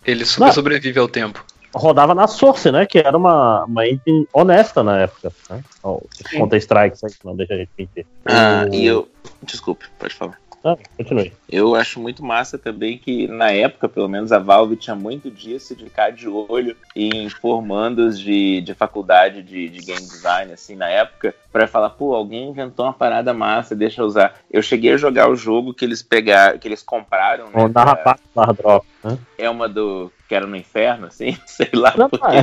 ele 0.05 0.25
super 0.25 0.47
Não. 0.47 0.53
sobrevive 0.53 0.99
ao 0.99 1.07
tempo. 1.07 1.43
Rodava 1.75 2.13
na 2.13 2.27
Source, 2.27 2.71
né? 2.71 2.85
Que 2.85 2.99
era 2.99 3.17
uma, 3.17 3.65
uma 3.65 3.87
engine 3.87 4.27
honesta 4.31 4.83
na 4.83 4.99
época. 5.01 5.31
Né? 5.49 5.63
Sim. 6.29 6.37
Counter-Strike, 6.37 6.97
não 7.25 7.35
deixa 7.35 7.55
a 7.55 7.57
gente 7.57 7.71
mentir. 7.77 8.05
Ah, 8.25 8.67
O- 8.69 8.75
e 8.75 8.85
eu. 8.85 9.07
Desculpe, 9.41 9.85
pode 9.97 10.13
falar. 10.13 10.39
Ah, 10.63 10.77
continue. 10.95 11.33
Eu 11.49 11.75
acho 11.75 11.99
muito 11.99 12.23
massa 12.23 12.57
também 12.57 12.97
que, 12.97 13.27
na 13.27 13.51
época, 13.51 13.89
pelo 13.89 14.07
menos, 14.07 14.31
a 14.31 14.39
Valve 14.39 14.77
tinha 14.77 14.95
muito 14.95 15.29
disso 15.29 15.75
de 15.75 15.83
ficar 15.83 16.11
de 16.11 16.27
olho 16.27 16.77
em 16.95 17.29
formandos 17.29 18.17
de, 18.17 18.61
de 18.61 18.73
faculdade 18.73 19.43
de, 19.43 19.67
de 19.67 19.79
game 19.85 19.99
design, 19.99 20.53
assim, 20.53 20.75
na 20.75 20.87
época, 20.87 21.35
pra 21.53 21.67
falar, 21.67 21.91
pô, 21.91 22.15
alguém 22.15 22.49
inventou 22.49 22.83
uma 22.85 22.91
parada 22.93 23.31
massa, 23.33 23.75
deixa 23.75 24.01
eu 24.01 24.05
usar. 24.07 24.33
Eu 24.51 24.61
cheguei 24.63 24.91
a 24.93 24.97
jogar 24.97 25.29
o 25.29 25.35
jogo 25.35 25.73
que 25.73 25.85
eles 25.85 26.01
pegaram, 26.01 26.57
que 26.57 26.67
eles 26.67 26.81
compraram, 26.81 27.45
né? 27.45 27.51
O 27.63 27.67
Narra 27.69 27.95
pra- 27.95 28.17
Narra 28.35 28.53
Drop, 28.53 28.85
né? 29.03 29.17
É 29.37 29.49
uma 29.49 29.69
do. 29.69 30.11
que 30.27 30.33
era 30.33 30.47
no 30.47 30.55
inferno, 30.55 31.05
assim, 31.07 31.37
sei 31.45 31.69
lá. 31.73 31.93
Não, 31.95 32.09
não, 32.11 32.29
é, 32.31 32.39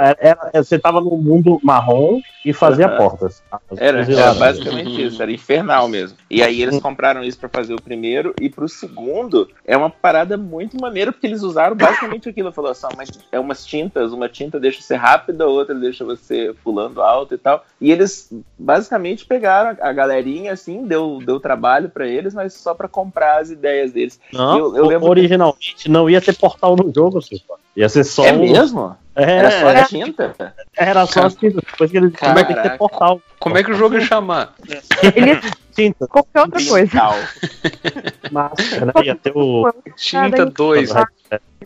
é, 0.00 0.14
era- 0.20 0.50
você 0.64 0.78
tava 0.78 1.00
no 1.02 1.10
mundo 1.18 1.60
marrom 1.62 2.20
e 2.44 2.52
fazia 2.52 2.88
portas. 2.96 3.42
Era, 3.76 3.98
era 4.22 4.32
basicamente 4.34 5.04
isso, 5.04 5.22
era 5.22 5.30
infernal 5.32 5.86
mesmo. 5.88 6.16
E 6.30 6.42
aí 6.42 6.62
eles 6.62 6.80
compraram 6.80 7.22
isso 7.22 7.38
pra 7.38 7.48
fazer 7.50 7.74
o 7.74 7.82
primeiro, 7.82 8.32
e 8.40 8.48
pro 8.48 8.66
segundo 8.68 9.50
é 9.66 9.76
uma 9.76 9.90
parada 9.90 10.36
muito 10.38 10.80
maneira, 10.80 11.12
porque 11.12 11.26
eles 11.26 11.42
usaram 11.42 11.76
basicamente 11.76 12.28
aquilo. 12.28 12.52
Falou 12.52 12.70
assim, 12.70 12.86
mas 12.96 13.10
é 13.30 13.38
umas 13.38 13.66
tintas, 13.66 14.12
uma 14.12 14.28
tinta 14.30 14.58
deixa 14.58 14.80
você 14.80 14.94
rápido, 14.94 15.42
a 15.42 15.46
outra 15.46 15.74
deixa 15.74 16.04
você 16.04 16.54
pulando 16.64 17.02
alto 17.02 17.34
e 17.34 17.38
tal. 17.38 17.64
E 17.80 17.90
eles 17.92 18.32
basicamente 18.58 19.24
pegaram 19.26 19.76
a 19.80 19.92
galerinha, 19.92 20.52
assim, 20.52 20.86
deu, 20.86 21.18
deu 21.24 21.38
trabalho 21.40 21.88
pra 21.90 22.06
eles, 22.06 22.32
mas 22.34 22.54
só 22.54 22.74
pra 22.74 22.88
comprar 22.88 23.40
as 23.40 23.50
ideias 23.50 23.92
deles. 23.92 24.18
Não, 24.32 24.76
eu, 24.76 24.90
eu 24.92 25.02
originalmente 25.02 25.88
não 25.90 26.08
ia 26.08 26.20
ter 26.20 26.34
portal 26.36 26.74
no 26.76 26.92
jogo, 26.94 27.20
Silva. 27.20 27.56
Ia 27.76 27.88
ser 27.88 28.04
só. 28.04 28.24
É 28.24 28.32
um- 28.32 28.40
mesmo? 28.40 28.96
É, 29.14 29.22
Era 29.38 29.50
só 29.50 29.68
era- 29.70 29.80
a 29.80 29.84
tinta? 29.86 30.34
Era 30.76 31.06
só 31.06 31.20
as 31.26 31.34
tintas. 31.34 31.62
Depois 31.70 31.90
que 31.90 31.96
eles 31.96 32.12
Caraca. 32.12 32.44
tem 32.46 32.56
que 32.56 32.62
ter 32.68 32.76
portal. 32.78 33.20
Como 33.38 33.56
é 33.56 33.64
que 33.64 33.70
o 33.70 33.74
jogo 33.74 33.94
ia 33.94 34.00
chamar? 34.02 34.54
Ele 35.14 35.40
Tinta. 35.76 36.06
qualquer 36.06 36.40
outra 36.40 36.60
coisa. 36.66 37.18
Massa, 38.30 38.86
né? 38.86 38.92
Ia 39.04 39.14
ter 39.14 39.32
o. 39.34 39.70
Tinta 39.96 40.46
2. 40.46 40.90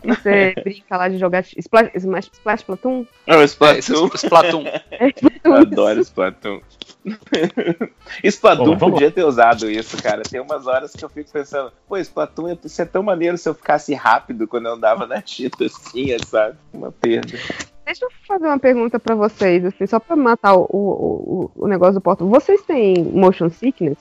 Você 0.03 0.53
brinca 0.63 0.97
lá 0.97 1.07
de 1.07 1.17
jogar 1.17 1.43
Splash, 1.57 1.91
Smash, 1.95 2.29
Splash 2.33 2.63
Platoon? 2.63 3.05
É 3.27 3.35
o 3.35 3.43
Splatoon. 3.43 4.09
Splatoon. 4.15 4.63
Eu 5.43 5.53
adoro 5.53 5.99
Splatoon. 6.01 6.61
Splatoon 8.23 8.75
Bom, 8.75 8.91
podia 8.91 9.11
ter 9.11 9.23
usado 9.23 9.69
isso, 9.69 10.01
cara. 10.01 10.21
Tem 10.23 10.39
umas 10.39 10.67
horas 10.67 10.93
que 10.93 11.03
eu 11.03 11.09
fico 11.09 11.31
pensando, 11.31 11.71
pô, 11.87 11.97
Splatoon 11.97 12.49
ia 12.49 12.59
ser 12.65 12.87
tão 12.87 13.03
maneiro 13.03 13.37
se 13.37 13.47
eu 13.49 13.53
ficasse 13.53 13.93
rápido 13.93 14.47
quando 14.47 14.67
eu 14.67 14.73
andava 14.73 15.05
na 15.05 15.21
tinta 15.21 15.65
assim, 15.65 16.15
sabe? 16.19 16.57
Uma 16.73 16.91
perda. 16.91 17.37
Deixa 17.85 18.05
eu 18.05 18.09
fazer 18.27 18.45
uma 18.45 18.59
pergunta 18.59 18.99
pra 18.99 19.15
vocês, 19.15 19.65
assim, 19.65 19.85
só 19.85 19.99
pra 19.99 20.15
matar 20.15 20.53
o, 20.55 20.61
o, 20.69 21.51
o, 21.55 21.63
o 21.63 21.67
negócio 21.67 21.95
do 21.95 22.01
porto. 22.01 22.27
Vocês 22.27 22.61
têm 22.61 23.03
motion 23.03 23.49
sickness? 23.49 23.97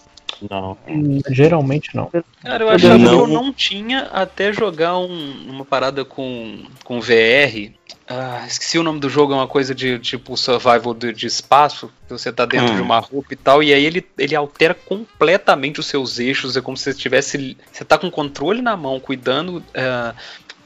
Não. 0.49 0.77
Geralmente 1.31 1.95
não. 1.95 2.11
Cara, 2.43 2.65
eu 2.65 2.69
achava 2.71 2.99
Não. 2.99 3.09
que 3.09 3.15
eu 3.15 3.27
não 3.27 3.53
tinha 3.53 4.03
até 4.13 4.53
jogar 4.53 4.97
um- 4.99 5.47
uma 5.49 5.65
parada 5.65 6.05
com, 6.05 6.65
com 6.85 7.01
VR. 7.01 7.73
Ah, 8.09 8.45
esqueci 8.47 8.79
o 8.79 8.83
nome 8.83 8.99
do 9.01 9.09
jogo, 9.09 9.33
é 9.33 9.37
uma 9.37 9.47
coisa 9.47 9.75
de 9.75 9.99
tipo 9.99 10.37
survival 10.37 10.95
de, 10.95 11.13
de 11.13 11.27
espaço, 11.27 11.91
que 12.07 12.13
você 12.13 12.33
tá 12.33 12.45
dentro 12.45 12.73
Hum. 12.73 12.77
de 12.77 12.83
uma 12.83 12.99
roupa 12.99 13.33
e 13.33 13.37
tal, 13.37 13.63
e 13.63 13.73
aí 13.73 13.85
ele, 13.85 14.05
ele 14.19 14.35
altera 14.35 14.75
completamente 14.75 15.79
os 15.79 15.87
seus 15.87 16.19
eixos, 16.19 16.57
é 16.57 16.61
como 16.61 16.77
se 16.77 16.85
você 16.85 16.95
tivesse. 16.95 17.57
Você 17.71 17.85
tá 17.85 17.97
com 17.99 18.09
o 18.09 18.11
controle 18.11 18.63
na 18.63 18.77
mão, 18.77 18.99
cuidando. 18.99 19.63
ah, 19.77 20.15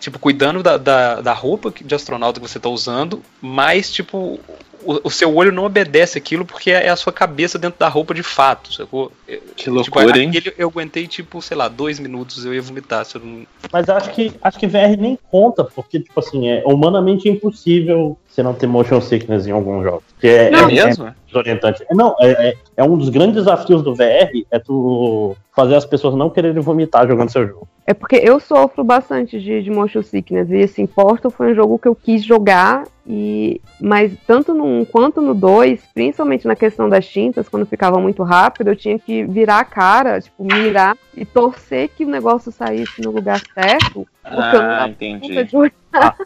tipo, 0.01 0.19
cuidando 0.19 0.63
da, 0.63 0.77
da, 0.77 1.21
da 1.23 1.33
roupa 1.33 1.73
de 1.83 1.95
astronauta 1.95 2.39
que 2.41 2.47
você 2.47 2.61
tá 2.61 2.69
usando, 2.69 3.23
mas, 3.41 3.91
tipo, 3.91 4.39
o, 4.85 5.09
o 5.09 5.11
seu 5.11 5.35
olho 5.35 5.53
não 5.53 5.65
obedece 5.65 6.19
aquilo 6.19 6.45
porque 6.45 6.71
é 6.71 6.89
a 6.89 6.97
sua 6.97 7.13
cabeça 7.13 7.59
dentro 7.59 7.79
da 7.79 7.89
roupa 7.89 8.15
de 8.15 8.23
fato, 8.23 8.73
sacou? 8.73 9.11
Que 9.57 9.71
loucura, 9.71 10.19
hein? 10.19 10.29
aquele 10.29 10.55
eu 10.59 10.69
aguentei, 10.69 11.07
tipo, 11.07 11.41
sei 11.43 11.57
lá, 11.57 11.69
dois 11.69 11.99
minutos, 11.99 12.45
eu 12.45 12.55
ia 12.55 12.63
vomitar. 12.63 13.05
Se 13.05 13.17
eu 13.17 13.21
não... 13.23 13.47
Mas 13.73 13.89
acho 13.89 14.11
que, 14.11 14.33
acho 14.43 14.59
que 14.59 14.67
VR 14.67 14.97
nem 14.99 15.19
conta, 15.31 15.65
porque, 15.65 16.01
tipo 16.01 16.19
assim, 16.19 16.49
é 16.49 16.63
humanamente 16.67 17.29
impossível 17.29 18.17
você 18.35 18.43
não 18.43 18.53
ter 18.53 18.67
motion 18.67 19.01
sickness 19.01 19.47
em 19.47 19.53
alguns 19.53 19.85
jogos. 19.85 20.03
Que 20.19 20.27
é, 20.27 20.51
Não. 20.51 20.69
é, 20.69 20.77
É 20.77 20.87
mesmo? 20.87 21.07
é 21.07 21.15
desorientante. 21.27 21.85
Não, 21.93 22.15
é, 22.21 22.49
é, 22.49 22.55
é 22.79 22.83
um 22.85 22.97
dos 22.99 23.09
grandes 23.09 23.37
desafios 23.37 23.83
do 23.83 23.95
VR, 23.95 24.31
é 24.51 24.59
tu 24.59 25.37
fazer 25.55 25.77
as 25.77 25.85
pessoas 25.85 26.15
não 26.17 26.29
quererem 26.29 26.61
vomitar 26.61 27.07
jogando 27.07 27.31
seu 27.31 27.47
jogo. 27.47 27.69
É 27.87 27.95
porque 27.95 28.17
eu 28.17 28.41
sofro 28.41 28.83
bastante 28.83 29.39
de, 29.41 29.63
de 29.63 29.71
motion 29.71 30.03
sickness. 30.03 30.51
E 30.51 30.63
assim, 30.63 30.85
Portal 30.87 31.31
foi 31.31 31.53
um 31.53 31.55
jogo 31.55 31.79
que 31.79 31.87
eu 31.87 31.95
quis 31.95 32.25
jogar. 32.25 32.85
E, 33.07 33.61
mas 33.81 34.11
tanto 34.27 34.53
no 34.55 34.65
1 34.65 34.85
quanto 34.87 35.21
no 35.21 35.35
2, 35.35 35.81
principalmente 35.95 36.47
na 36.47 36.57
questão 36.57 36.89
das 36.89 37.07
tintas, 37.07 37.49
quando 37.49 37.67
ficava 37.67 38.01
muito 38.01 38.23
rápido, 38.23 38.69
eu 38.69 38.77
tinha 38.77 38.99
que 38.99 39.25
virar 39.25 39.61
a 39.61 39.65
cara, 39.65 40.21
tipo, 40.21 40.43
mirar 40.43 40.97
e 41.17 41.25
torcer 41.25 41.91
que 41.91 42.05
o 42.05 42.09
negócio 42.09 42.51
saísse 42.51 43.01
no 43.03 43.11
lugar 43.13 43.41
certo. 43.53 44.07
Porque 44.23 44.57
eu 44.57 44.63
não 44.63 44.71
Ah, 44.71 44.89
entendi. 44.89 45.57
olhar. 45.57 46.17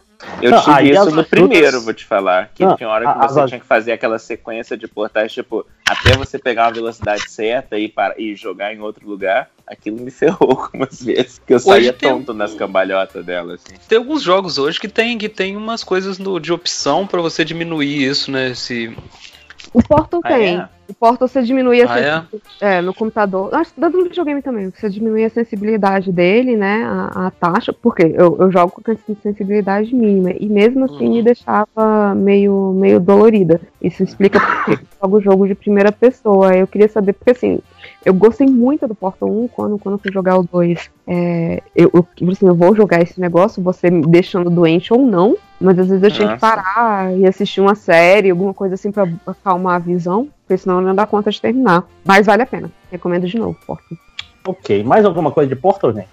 Eu 0.41 0.51
Não, 0.51 0.61
tive 0.63 0.91
isso 0.91 1.07
as 1.07 1.13
no 1.13 1.23
primeiro, 1.23 1.81
vou 1.81 1.93
te 1.93 2.05
falar. 2.05 2.49
Que 2.53 2.65
Não, 2.65 2.75
tinha 2.75 2.89
hora 2.89 3.05
que 3.05 3.25
as 3.25 3.31
você 3.31 3.45
tinha 3.47 3.59
que 3.59 3.65
fazer 3.65 3.93
aquela 3.93 4.19
sequência 4.19 4.75
de 4.77 4.87
portais, 4.87 5.31
tipo, 5.31 5.65
até 5.87 6.11
você 6.17 6.37
pegar 6.37 6.65
uma 6.65 6.73
velocidade 6.73 7.29
certa 7.29 7.77
e, 7.77 7.87
para, 7.87 8.15
e 8.19 8.35
jogar 8.35 8.73
em 8.73 8.81
outro 8.81 9.07
lugar. 9.07 9.49
Aquilo 9.65 9.97
me 10.01 10.11
ferrou 10.11 10.51
algumas 10.51 11.01
vezes. 11.01 11.39
Porque 11.39 11.53
eu 11.53 11.59
saía 11.59 11.93
tem- 11.93 12.09
tonto 12.09 12.33
nas 12.33 12.53
cambalhotas 12.53 13.23
dela, 13.25 13.53
assim. 13.55 13.75
Tem 13.87 13.97
alguns 13.97 14.21
jogos 14.21 14.57
hoje 14.57 14.79
que 14.79 14.87
tem, 14.89 15.17
que 15.17 15.29
tem 15.29 15.55
umas 15.55 15.83
coisas 15.83 16.17
no- 16.19 16.39
de 16.39 16.51
opção 16.51 17.07
pra 17.07 17.21
você 17.21 17.45
diminuir 17.45 18.03
isso, 18.03 18.29
né? 18.31 18.49
Esse... 18.49 18.93
O 19.73 19.81
Portal 19.83 20.21
Ah, 20.23 20.27
tem. 20.27 20.57
é? 20.59 20.69
O 20.89 20.93
Portal 20.95 21.27
você 21.27 21.41
diminui 21.43 21.81
a 21.81 21.85
Ah, 21.91 21.99
é? 21.99 22.03
sensibilidade. 22.03 22.43
É, 22.61 22.81
no 22.81 22.93
computador. 22.93 23.53
Acho 23.53 23.73
que 23.73 23.79
no 23.79 24.03
videogame 24.03 24.41
também. 24.41 24.69
Você 24.71 24.89
diminui 24.89 25.23
a 25.23 25.29
sensibilidade 25.29 26.11
dele, 26.11 26.57
né? 26.57 26.83
A, 26.83 27.27
a 27.27 27.31
taxa. 27.31 27.71
Porque 27.71 28.03
eu, 28.03 28.37
eu 28.39 28.51
jogo 28.51 28.81
com 28.83 29.15
sensibilidade 29.21 29.93
mínima. 29.93 30.31
E 30.31 30.47
mesmo 30.47 30.85
assim 30.85 31.05
Uhum. 31.07 31.13
me 31.15 31.23
deixava 31.23 32.15
meio, 32.15 32.73
meio 32.73 32.99
dolorida. 32.99 33.61
Isso 33.81 34.03
explica 34.03 34.39
porque 34.39 34.71
eu 34.71 34.89
jogo 35.01 35.21
jogo 35.21 35.47
de 35.47 35.55
primeira 35.55 35.91
pessoa. 35.91 36.55
Eu 36.55 36.65
queria 36.67 36.87
saber, 36.87 37.13
porque 37.13 37.31
assim, 37.31 37.59
eu 38.05 38.13
gostei 38.13 38.47
muito 38.47 38.87
do 38.87 38.95
Portal 38.95 39.29
1 39.29 39.47
quando, 39.49 39.77
quando 39.77 39.95
eu 39.95 39.99
fui 39.99 40.11
jogar 40.11 40.37
o 40.37 40.43
2. 40.43 40.89
É, 41.05 41.61
eu, 41.75 41.91
eu, 41.93 42.07
tipo 42.15 42.31
assim, 42.31 42.47
eu 42.47 42.55
vou 42.55 42.75
jogar 42.75 43.01
esse 43.01 43.19
negócio, 43.19 43.61
você 43.61 43.89
me 43.89 44.05
deixando 44.07 44.49
doente 44.49 44.93
ou 44.93 45.05
não. 45.05 45.35
Mas 45.59 45.77
às 45.77 45.87
vezes 45.87 46.03
eu 46.03 46.11
tinha 46.11 46.27
que 46.27 46.41
Nossa. 46.41 46.55
parar 46.55 47.13
e 47.17 47.27
assistir 47.27 47.59
uma 47.59 47.75
série, 47.75 48.29
alguma 48.29 48.53
coisa 48.53 48.75
assim 48.75 48.91
pra 48.91 49.05
acalmar 49.27 49.75
a 49.75 49.79
visão, 49.79 50.29
porque 50.47 50.57
senão 50.57 50.79
eu 50.79 50.87
não 50.87 50.95
dá 50.95 51.05
conta 51.05 51.29
de 51.29 51.41
terminar. 51.41 51.83
Mas 52.05 52.25
vale 52.25 52.43
a 52.43 52.45
pena. 52.45 52.71
Recomendo 52.89 53.27
de 53.27 53.37
novo, 53.37 53.57
Portal. 53.67 53.97
Ok, 54.47 54.83
mais 54.83 55.03
alguma 55.03 55.31
coisa 55.31 55.49
de 55.49 55.55
Portal, 55.55 55.93
gente? 55.93 56.07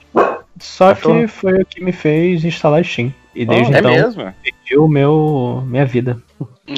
Só 0.59 0.94
tô- 0.94 1.12
que 1.15 1.26
foi 1.26 1.60
o 1.62 1.67
que 1.67 1.83
me 1.83 1.93
fez 1.93 2.44
instalar 2.44 2.85
Steam. 2.85 3.12
E 3.35 3.44
desde 3.44 3.75
é 3.75 3.78
então, 3.81 3.91
mesmo? 3.91 4.35
perdi 4.43 4.78
o 4.78 4.89
meu, 4.89 5.62
minha 5.67 5.85
vida. 5.85 6.17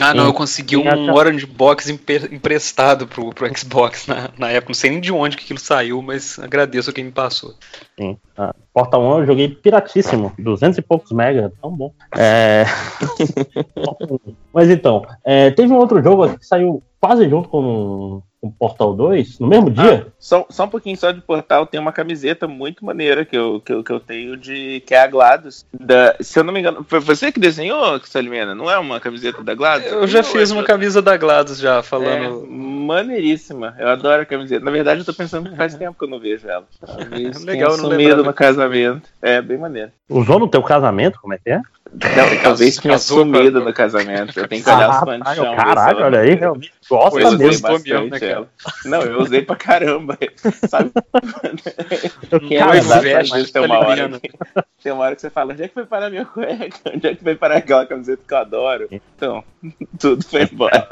Ah, 0.01 0.13
não, 0.13 0.27
eu 0.27 0.35
consegui 0.35 0.77
um 0.77 0.89
até- 0.89 1.13
Orange 1.13 1.47
Box 1.47 1.89
emprestado 1.89 3.07
pro, 3.07 3.31
pro 3.31 3.57
Xbox 3.57 4.09
na, 4.09 4.29
na 4.37 4.51
época. 4.51 4.71
Não 4.71 4.75
sei 4.75 4.91
nem 4.91 5.01
de 5.01 5.13
onde 5.13 5.37
que 5.37 5.45
aquilo 5.45 5.59
saiu, 5.61 6.03
mas 6.03 6.37
agradeço 6.39 6.91
a 6.91 6.93
quem 6.93 7.05
me 7.05 7.13
passou. 7.13 7.55
Sim. 7.97 8.19
Ah, 8.37 8.53
Portal 8.75 9.01
1 9.03 9.19
eu 9.21 9.27
joguei 9.27 9.49
piratíssimo, 9.49 10.33
200 10.37 10.79
e 10.79 10.83
poucos 10.83 11.13
megas, 11.13 11.53
tão 11.63 11.71
bom. 11.71 11.93
É... 12.17 12.65
Mas 14.53 14.69
então, 14.71 15.07
é, 15.25 15.51
teve 15.51 15.73
um 15.73 15.77
outro 15.77 16.03
jogo 16.03 16.25
aqui 16.25 16.39
que 16.39 16.47
saiu 16.47 16.83
quase 17.01 17.29
junto 17.29 17.49
com 17.49 18.23
o 18.41 18.53
Portal 18.53 18.95
2, 18.95 19.41
no 19.41 19.49
mesmo 19.49 19.69
dia. 19.71 20.07
Ah, 20.07 20.13
só, 20.19 20.47
só 20.49 20.65
um 20.65 20.69
pouquinho 20.69 20.97
só 20.97 21.11
de 21.11 21.21
portal, 21.21 21.67
tem 21.67 21.81
uma 21.81 21.91
camiseta 21.93 22.47
muito 22.47 22.85
maneira 22.85 23.25
que 23.25 23.37
eu, 23.37 23.61
que 23.61 23.73
eu, 23.73 23.83
que 23.83 23.91
eu 23.93 23.99
tenho 23.99 24.37
de. 24.37 24.81
que 24.87 24.95
é 24.95 25.01
a 25.03 25.07
GLaDOS. 25.09 25.67
Da, 25.73 26.15
se 26.21 26.39
eu 26.39 26.45
não 26.45 26.53
me 26.53 26.61
engano, 26.61 26.85
foi 26.89 27.01
você 27.01 27.33
que 27.33 27.41
desenhou, 27.41 27.99
Salimena? 28.05 28.55
Não 28.55 28.71
é 28.71 28.79
uma 28.79 29.01
camiseta 29.01 29.43
da 29.43 29.55
GLaDOS? 29.55 29.91
Eu 29.91 30.07
já 30.07 30.23
Não, 30.23 30.29
fiz 30.29 30.51
é- 30.51 30.55
uma 30.55 30.63
camisa 30.63 31.03
da 31.03 31.17
GLaDOS 31.17 31.59
já, 31.59 31.79
É, 31.79 31.83
falando. 31.83 32.47
maneiríssima. 32.49 33.75
Eu 33.79 33.89
adoro 33.89 34.23
a 34.23 34.27
camiseta. 34.27 34.65
Na 34.65 34.71
verdade, 34.71 35.01
eu 35.01 35.05
tô 35.05 35.15
pensando 35.15 35.51
que 35.51 35.57
faz 35.57 35.75
tempo 35.75 35.99
que 35.99 36.05
eu 36.05 36.09
não 36.09 36.21
vejo 36.21 36.49
ela. 36.49 36.65
Talvez 36.85 37.45
Legal, 37.45 37.77
não 37.77 37.91
sumido 37.91 38.23
no 38.23 38.33
casamento. 38.33 39.09
É, 39.21 39.43
bem 39.43 39.59
maneiro. 39.59 39.91
Usou 40.09 40.39
no 40.39 40.49
teu 40.49 40.63
casamento, 40.63 41.21
como 41.21 41.35
é 41.35 41.39
que 41.39 41.51
é? 41.51 41.61
Não, 41.93 42.37
talvez 42.43 42.77
tenha 42.77 42.95
casou 42.95 43.25
com 43.25 43.31
a- 43.31 43.35
sumido 43.39 43.61
no 43.65 43.73
casamento. 43.73 44.39
Eu 44.39 44.47
tenho 44.49 44.63
que 44.63 44.71
olhar 44.71 44.91
os 44.91 44.97
Ah, 44.97 45.07
panos 45.07 45.25
tá, 45.25 45.31
de 45.35 45.37
chão. 45.41 45.57
caralho, 45.57 46.05
olha 46.05 46.21
aí, 46.21 46.35
realmente 46.35 46.73
gosta 46.89 47.21
eu 47.21 47.39
mesmo. 47.39 47.63
bastante 47.63 48.21
cara? 48.21 48.33
ela. 48.33 48.49
Não, 48.85 49.03
eu 49.03 49.21
usei 49.21 49.43
pra 49.43 49.57
caramba. 49.57 50.19
Sabe? 50.69 50.91
Quem 52.49 52.59
é 52.59 52.63
vezes 53.31 53.51
tem 53.51 53.63
uma 53.65 53.79
hora 53.79 54.09
que, 54.09 54.31
tem 54.83 54.93
uma 54.93 55.05
hora 55.05 55.15
que 55.15 55.21
você 55.23 55.31
fala, 55.31 55.53
onde 55.53 55.63
é 55.63 55.69
que 55.69 55.75
foi 55.75 55.87
parar 55.87 56.11
minha 56.11 56.25
cueca? 56.25 56.77
Onde 56.95 57.07
é 57.07 57.15
que 57.15 57.23
foi 57.23 57.35
parar 57.35 57.57
aquela 57.57 57.87
camiseta 57.87 58.23
que 58.27 58.35
eu 58.35 58.39
adoro? 58.39 58.89
Então, 58.91 59.45
tudo 59.99 60.25
foi 60.25 60.43
embora. 60.43 60.87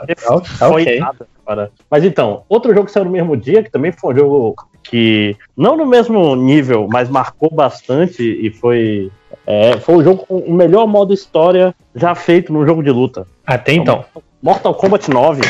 Foi 0.59 0.83
ok. 0.83 1.01
nada, 1.01 1.29
cara. 1.47 1.71
Mas 1.91 2.05
então, 2.05 2.45
outro 2.49 2.73
jogo 2.75 2.87
que 2.87 2.93
saiu 2.93 3.05
no 3.05 3.11
mesmo 3.11 3.37
dia, 3.37 3.63
que 3.63 3.71
também 3.71 3.93
foi 3.93 4.15
um 4.15 4.17
jogo 4.19 4.57
que, 4.83 5.37
não 5.57 5.77
no 5.77 5.85
mesmo 5.87 6.35
nível, 6.37 6.87
mas 6.91 7.09
marcou 7.09 7.51
bastante 7.53 8.23
e 8.23 8.51
foi. 8.51 9.11
É, 9.47 9.79
foi 9.79 9.97
o 9.97 10.03
jogo 10.03 10.27
com 10.27 10.39
o 10.39 10.53
melhor 10.53 10.87
modo 10.87 11.15
história 11.15 11.75
já 11.95 12.15
feito 12.15 12.53
num 12.53 12.67
jogo 12.67 12.83
de 12.83 12.91
luta. 12.91 13.27
Até 13.47 13.73
então. 13.73 14.05
Mortal 14.43 14.75
Kombat 14.75 15.09
9. 15.11 15.41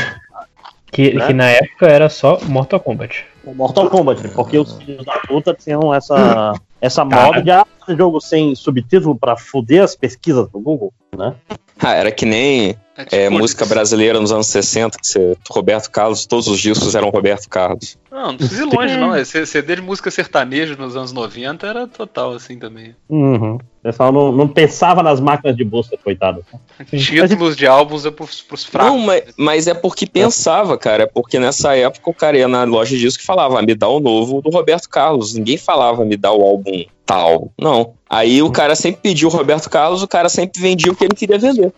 Que, 0.92 1.14
Né? 1.14 1.26
que 1.26 1.32
na 1.32 1.46
época 1.46 1.86
era 1.86 2.08
só 2.08 2.38
Mortal 2.44 2.80
Kombat. 2.80 3.24
Mortal 3.44 3.88
Kombat, 3.90 4.28
porque 4.28 4.58
os 4.58 4.76
filhos 4.78 5.04
da 5.04 5.18
puta 5.26 5.54
tinham 5.54 5.94
essa, 5.94 6.54
essa 6.80 7.04
Cara. 7.04 7.26
moda 7.26 7.42
de 7.42 7.50
ah, 7.50 7.66
jogo 7.88 8.20
sem 8.20 8.54
subtítulo 8.54 9.16
pra 9.16 9.36
foder 9.36 9.82
as 9.82 9.94
pesquisas 9.94 10.48
do 10.48 10.58
Google, 10.60 10.92
né? 11.16 11.34
Ah, 11.78 11.94
era 11.94 12.10
que 12.10 12.24
nem 12.24 12.76
é, 13.12 13.28
música 13.28 13.66
brasileira 13.66 14.18
nos 14.18 14.32
anos 14.32 14.46
60, 14.46 14.98
que 14.98 15.06
você, 15.06 15.36
Roberto 15.50 15.90
Carlos, 15.90 16.24
todos 16.24 16.48
os 16.48 16.58
discos 16.58 16.94
eram 16.94 17.10
Roberto 17.10 17.48
Carlos. 17.48 17.98
Não, 18.10 18.28
não 18.28 18.36
precisa 18.36 18.62
ir 18.62 18.74
longe, 18.74 18.96
não. 18.96 19.24
CD 19.24 19.76
de 19.76 19.82
música 19.82 20.10
sertaneja 20.10 20.74
nos 20.76 20.96
anos 20.96 21.12
90 21.12 21.66
era 21.66 21.86
total 21.86 22.32
assim 22.32 22.58
também. 22.58 22.96
Uhum. 23.08 23.58
O 23.86 23.88
pessoal 23.88 24.10
não, 24.10 24.32
não 24.32 24.48
pensava 24.48 25.00
nas 25.00 25.20
máquinas 25.20 25.56
de 25.56 25.62
busca, 25.62 25.96
coitado. 25.96 26.44
Títulos 26.90 27.56
de 27.56 27.68
álbuns 27.68 28.04
é 28.04 28.10
pros, 28.10 28.42
pros 28.42 28.64
fracos. 28.64 28.90
Não, 28.90 28.98
mas, 28.98 29.22
mas 29.36 29.66
é 29.68 29.74
porque 29.74 30.06
pensava, 30.06 30.76
cara. 30.76 31.04
É 31.04 31.06
porque 31.06 31.38
nessa 31.38 31.76
época 31.76 32.10
o 32.10 32.14
cara 32.14 32.36
ia 32.36 32.48
na 32.48 32.64
loja 32.64 32.96
de 32.96 33.00
disco 33.00 33.22
e 33.22 33.26
falava, 33.26 33.60
ah, 33.60 33.62
me 33.62 33.76
dá 33.76 33.86
o 33.86 34.00
novo 34.00 34.42
do 34.42 34.50
Roberto 34.50 34.88
Carlos. 34.88 35.34
Ninguém 35.34 35.56
falava, 35.56 36.04
me 36.04 36.16
dá 36.16 36.32
o 36.32 36.42
álbum 36.42 36.84
tal. 37.04 37.52
Não. 37.56 37.94
Aí 38.10 38.42
o 38.42 38.50
cara 38.50 38.74
sempre 38.74 39.00
pediu 39.00 39.28
o 39.28 39.30
Roberto 39.32 39.70
Carlos, 39.70 40.02
o 40.02 40.08
cara 40.08 40.28
sempre 40.28 40.60
vendia 40.60 40.90
o 40.90 40.96
que 40.96 41.04
ele 41.04 41.14
queria 41.14 41.38
vender. 41.38 41.72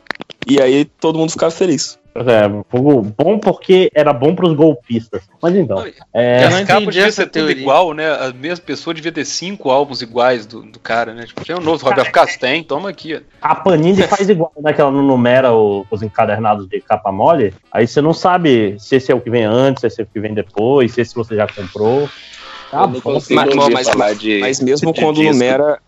E 0.46 0.62
aí 0.62 0.86
todo 0.86 1.18
mundo 1.18 1.32
ficava 1.32 1.50
feliz. 1.50 1.98
É, 2.26 2.48
bom 2.48 3.38
porque 3.38 3.90
era 3.94 4.12
bom 4.12 4.34
pros 4.34 4.54
golpistas. 4.54 5.22
Mas 5.42 5.54
então. 5.54 5.84
É, 6.12 6.44
as 6.44 6.60
capas 6.64 6.86
deviam 6.86 7.10
ser 7.10 7.26
tudo 7.28 7.50
igual, 7.50 7.92
né? 7.94 8.10
A 8.10 8.32
mesma 8.32 8.64
pessoa 8.64 8.92
devia 8.94 9.12
ter 9.12 9.24
cinco 9.24 9.70
álbuns 9.70 10.02
iguais 10.02 10.46
do, 10.46 10.62
do 10.62 10.78
cara, 10.78 11.14
né? 11.14 11.24
Tipo, 11.26 11.44
tem 11.44 11.54
um 11.56 11.60
novo 11.60 11.84
Roberto? 11.84 12.38
Tem, 12.38 12.62
toma 12.62 12.88
aqui. 12.90 13.14
ó. 13.16 13.20
a 13.42 13.54
Panini 13.54 14.02
faz 14.08 14.28
igual, 14.28 14.52
né? 14.60 14.72
Que 14.72 14.80
ela 14.80 14.90
não 14.90 15.02
numera 15.02 15.52
o- 15.52 15.86
os 15.90 16.02
encadernados 16.02 16.68
de 16.68 16.80
capa 16.80 17.12
mole. 17.12 17.54
Aí 17.72 17.86
você 17.86 18.00
não 18.00 18.12
sabe 18.14 18.76
se 18.78 18.96
esse 18.96 19.12
é 19.12 19.14
o 19.14 19.20
que 19.20 19.30
vem 19.30 19.44
antes, 19.44 19.80
se 19.82 19.86
esse 19.86 20.00
é 20.00 20.04
o 20.04 20.06
que 20.06 20.20
vem 20.20 20.34
depois, 20.34 20.92
se 20.92 21.00
esse 21.00 21.14
você 21.14 21.36
já 21.36 21.46
comprou. 21.46 22.08
Tá 22.70 22.86
bom. 22.86 23.00
Mas, 23.30 23.54
mas- 23.72 23.88
falar 23.88 24.14
de- 24.14 24.40
mas 24.40 24.60
mesmo 24.60 24.92
de 24.92 25.00
quando 25.00 25.16
disco. 25.16 25.32
numera, 25.32 25.78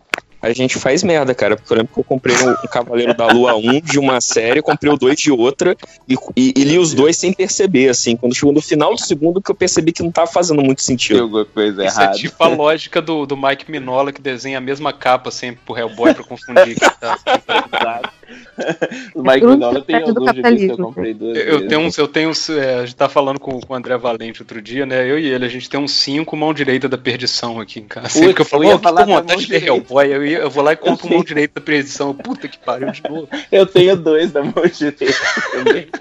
a 0.41 0.53
gente 0.53 0.79
faz 0.79 1.03
merda, 1.03 1.33
cara. 1.35 1.55
Porque 1.55 1.71
eu 1.71 1.77
lembro 1.77 1.93
que 1.93 1.99
eu 1.99 2.03
comprei 2.03 2.35
um, 2.37 2.51
um 2.51 2.67
Cavaleiro 2.71 3.13
da 3.13 3.27
Lua 3.27 3.55
1 3.55 3.81
de 3.81 3.99
uma 3.99 4.19
série, 4.19 4.61
comprei 4.61 4.91
o 4.91 4.97
2 4.97 5.19
de 5.19 5.31
outra 5.31 5.75
e, 6.07 6.15
e- 6.35 6.53
e 6.57 6.63
li 6.63 6.77
os 6.79 6.93
dois 6.93 7.15
sem 7.17 7.31
perceber, 7.33 7.89
assim. 7.89 8.15
Quando 8.15 8.33
chegou 8.35 8.53
no 8.53 8.61
final 8.61 8.93
do 8.95 9.01
segundo, 9.01 9.41
que 9.41 9.51
eu 9.51 9.55
percebi 9.55 9.91
que 9.91 10.01
não 10.03 10.11
tava 10.11 10.27
fazendo 10.31 10.61
muito 10.61 10.81
sentido. 10.81 11.21
Alguma 11.21 11.45
coisa 11.45 11.85
Isso 11.85 12.01
é 12.01 12.11
tipo 12.11 12.43
a 12.43 12.47
lógica 12.47 13.01
do, 13.01 13.25
do 13.25 13.37
Mike 13.37 13.69
Minola 13.69 14.11
que 14.11 14.21
desenha 14.21 14.57
a 14.57 14.61
mesma 14.61 14.91
capa 14.91 15.29
sempre 15.31 15.61
pro 15.65 15.77
Hellboy 15.77 16.13
pra 16.13 16.23
confundir. 16.23 16.75
que 16.75 16.89
tá- 16.99 18.11
O 19.15 19.23
tem 19.23 19.95
alguns 19.97 20.13
que 20.13 20.19
eu 20.21 20.25
capitalismo. 20.25 20.77
comprei 20.77 21.13
duas 21.13 21.37
Eu 21.37 21.45
vezes. 21.55 21.67
tenho 21.69 21.81
uns, 21.81 21.97
eu 21.97 22.07
tenho 22.07 22.29
uns, 22.29 22.49
é, 22.49 22.75
a 22.79 22.85
gente 22.85 22.95
tá 22.95 23.09
falando 23.09 23.39
com, 23.39 23.59
com 23.59 23.73
o 23.73 23.75
André 23.75 23.97
Valente 23.97 24.41
outro 24.41 24.61
dia, 24.61 24.85
né? 24.85 25.09
Eu 25.09 25.17
e 25.19 25.27
ele, 25.27 25.45
a 25.45 25.49
gente 25.49 25.69
tem 25.69 25.79
uns 25.79 25.91
cinco 25.91 26.35
mão 26.35 26.53
direita 26.53 26.87
da 26.89 26.97
perdição 26.97 27.59
aqui 27.59 27.79
em 27.79 27.85
casa. 27.87 28.09
Sempre 28.09 28.33
que 28.33 28.41
eu 28.41 28.45
falo, 28.45 28.63
eu 28.63 28.69
ia 28.69 28.75
"Ô, 28.75 28.77
que 28.79 28.83
falar 28.83 29.05
com 29.05 29.13
vontade 29.15 29.41
de 29.41 29.47
ver 29.47 29.59
direita." 29.59 29.67
Hellboy, 29.67 30.07
eu, 30.13 30.25
ia- 30.25 30.37
eu 30.39 30.49
vou 30.49 30.63
lá 30.63 30.73
e 30.73 30.75
compro 30.75 31.09
mão 31.09 31.23
direita 31.23 31.59
da 31.59 31.65
perdição. 31.65 32.13
Puta 32.13 32.47
que 32.47 32.57
pariu 32.59 32.91
de 32.91 33.01
novo. 33.09 33.27
Eu 33.51 33.65
tenho 33.65 33.95
dois 33.97 34.31
da 34.31 34.43
mão 34.43 34.53
direita 34.71 35.05
também. 35.51 35.87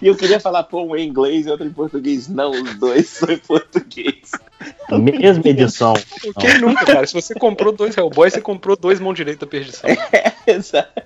E 0.00 0.06
eu 0.06 0.16
queria 0.16 0.40
falar, 0.40 0.62
pô, 0.64 0.82
um 0.82 0.96
em 0.96 1.06
inglês 1.06 1.46
e 1.46 1.50
outro 1.50 1.66
em 1.66 1.70
português. 1.72 2.28
Não, 2.28 2.50
os 2.50 2.74
dois 2.76 3.06
são 3.06 3.28
em 3.30 3.36
português. 3.38 4.30
Mesma 4.90 5.42
edição. 5.48 5.94
Quem 6.40 6.58
nunca, 6.60 6.84
cara? 6.86 7.06
Se 7.06 7.12
você 7.12 7.34
comprou 7.34 7.72
dois 7.72 7.96
Hellboy, 7.96 8.30
você 8.30 8.40
comprou 8.40 8.76
dois 8.76 8.98
mão 9.00 9.12
direita 9.12 9.44
da 9.44 9.50
perdição. 9.50 9.88
Exato. 10.46 11.02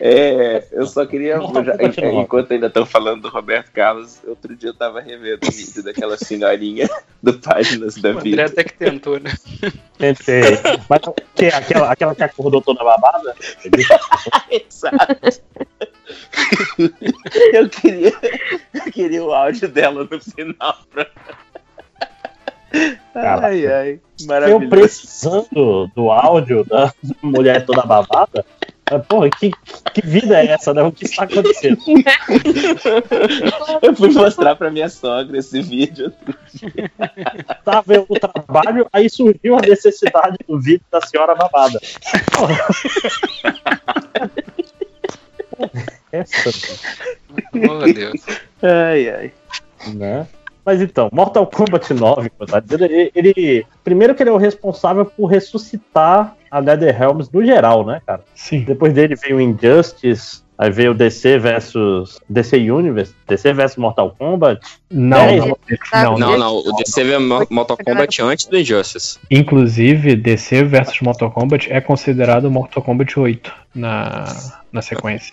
É, 0.00 0.64
eu 0.72 0.86
só 0.86 1.04
queria. 1.06 1.38
Mortal 1.38 1.64
já- 1.64 1.76
nove. 1.76 2.16
enquanto 2.20 2.52
ainda 2.52 2.66
estão 2.68 2.86
falando 2.86 3.22
do 3.22 3.28
Roberto 3.28 3.70
Carlos, 3.72 4.20
outro 4.26 4.54
dia 4.54 4.70
eu 4.70 4.74
tava 4.74 5.00
revendo 5.00 5.46
o 5.46 5.50
vídeo 5.50 5.82
daquela 5.82 6.16
senhorinha 6.16 6.88
do 7.22 7.34
Páginas 7.38 7.96
da 7.96 8.10
O 8.10 8.12
André 8.12 8.22
Vida. 8.30 8.44
até 8.46 8.64
que 8.64 8.74
tentou, 8.74 9.18
né? 9.18 9.32
Tentei. 9.98 10.42
Mas 10.88 11.00
que, 11.34 11.46
aquela, 11.46 11.90
aquela 11.92 12.14
que 12.14 12.22
acordou 12.22 12.60
toda 12.62 12.84
babada? 12.84 13.34
Exato. 14.50 15.42
Eu 17.52 17.68
queria, 17.68 18.12
eu 18.74 18.92
queria 18.92 19.24
o 19.24 19.32
áudio 19.32 19.68
dela 19.68 20.06
no 20.10 20.20
final. 20.20 20.76
Pra... 20.90 21.06
Caraca. 23.12 23.46
Ai, 23.48 23.66
ai. 23.66 24.00
Eu 24.20 24.26
Maravilhoso. 24.26 24.68
precisando 24.70 25.90
do 25.94 26.10
áudio 26.10 26.64
da 26.64 26.92
mulher 27.22 27.64
toda 27.66 27.82
babada. 27.82 28.44
Mas, 28.90 29.06
porra, 29.06 29.30
que, 29.30 29.50
que 29.94 30.02
vida 30.06 30.38
é 30.42 30.48
essa, 30.48 30.74
né? 30.74 30.82
O 30.82 30.92
que 30.92 31.04
está 31.04 31.24
acontecendo? 31.24 31.78
Eu 33.80 33.96
fui 33.96 34.10
mostrar 34.12 34.54
pra 34.56 34.70
minha 34.70 34.88
sogra 34.88 35.38
esse 35.38 35.62
vídeo. 35.62 36.12
Tava 37.64 37.82
vendo 37.86 38.06
o 38.08 38.18
trabalho, 38.18 38.86
aí 38.92 39.08
surgiu 39.08 39.56
a 39.56 39.60
necessidade 39.62 40.36
do 40.46 40.60
vídeo 40.60 40.84
da 40.90 41.00
senhora 41.00 41.34
babada. 41.34 41.80
Essa, 46.12 46.50
Oh, 47.54 47.92
Deus. 47.92 48.20
Ai, 48.62 49.08
ai. 49.08 49.32
né? 49.94 50.26
Mas 50.64 50.80
então, 50.80 51.08
Mortal 51.12 51.46
Kombat 51.46 51.92
9, 51.92 52.30
como 52.30 52.42
eu 52.42 52.46
tava 52.46 52.60
dizendo, 52.62 52.84
ele, 52.84 53.10
ele- 53.14 53.66
Primeiro 53.82 54.14
que 54.14 54.22
ele 54.22 54.30
é 54.30 54.32
o 54.32 54.36
responsável 54.36 55.04
por 55.04 55.26
ressuscitar 55.26 56.36
a 56.52 56.60
NetherRealms 56.60 57.30
no 57.32 57.42
geral, 57.44 57.84
né, 57.86 58.00
cara? 58.06 58.22
Sim. 58.34 58.60
Depois 58.60 58.92
dele 58.92 59.16
veio 59.16 59.38
o 59.38 59.40
Injustice, 59.40 60.42
aí 60.58 60.70
veio 60.70 60.90
o 60.90 60.94
DC 60.94 61.38
versus. 61.38 62.20
DC 62.28 62.58
Universe, 62.70 63.14
DC 63.26 63.54
versus 63.54 63.78
Mortal 63.78 64.14
Kombat. 64.18 64.60
Não, 64.90 65.16
É, 65.18 65.36
não, 65.38 66.18
não, 66.18 66.18
Não, 66.18 66.38
não, 66.38 66.56
o 66.58 66.76
DC 66.76 67.02
veio 67.04 67.20
Mo- 67.22 67.46
Mortal 67.50 67.78
Kombat 67.78 68.20
antes 68.22 68.44
do 68.46 68.58
Injustice. 68.58 69.18
Inclusive, 69.30 70.14
DC 70.14 70.62
versus 70.64 71.00
Mortal 71.00 71.30
Kombat 71.30 71.72
é 71.72 71.80
considerado 71.80 72.50
Mortal 72.50 72.82
Kombat 72.82 73.18
8 73.18 73.52
na, 73.74 74.26
na 74.70 74.82
sequência. 74.82 75.32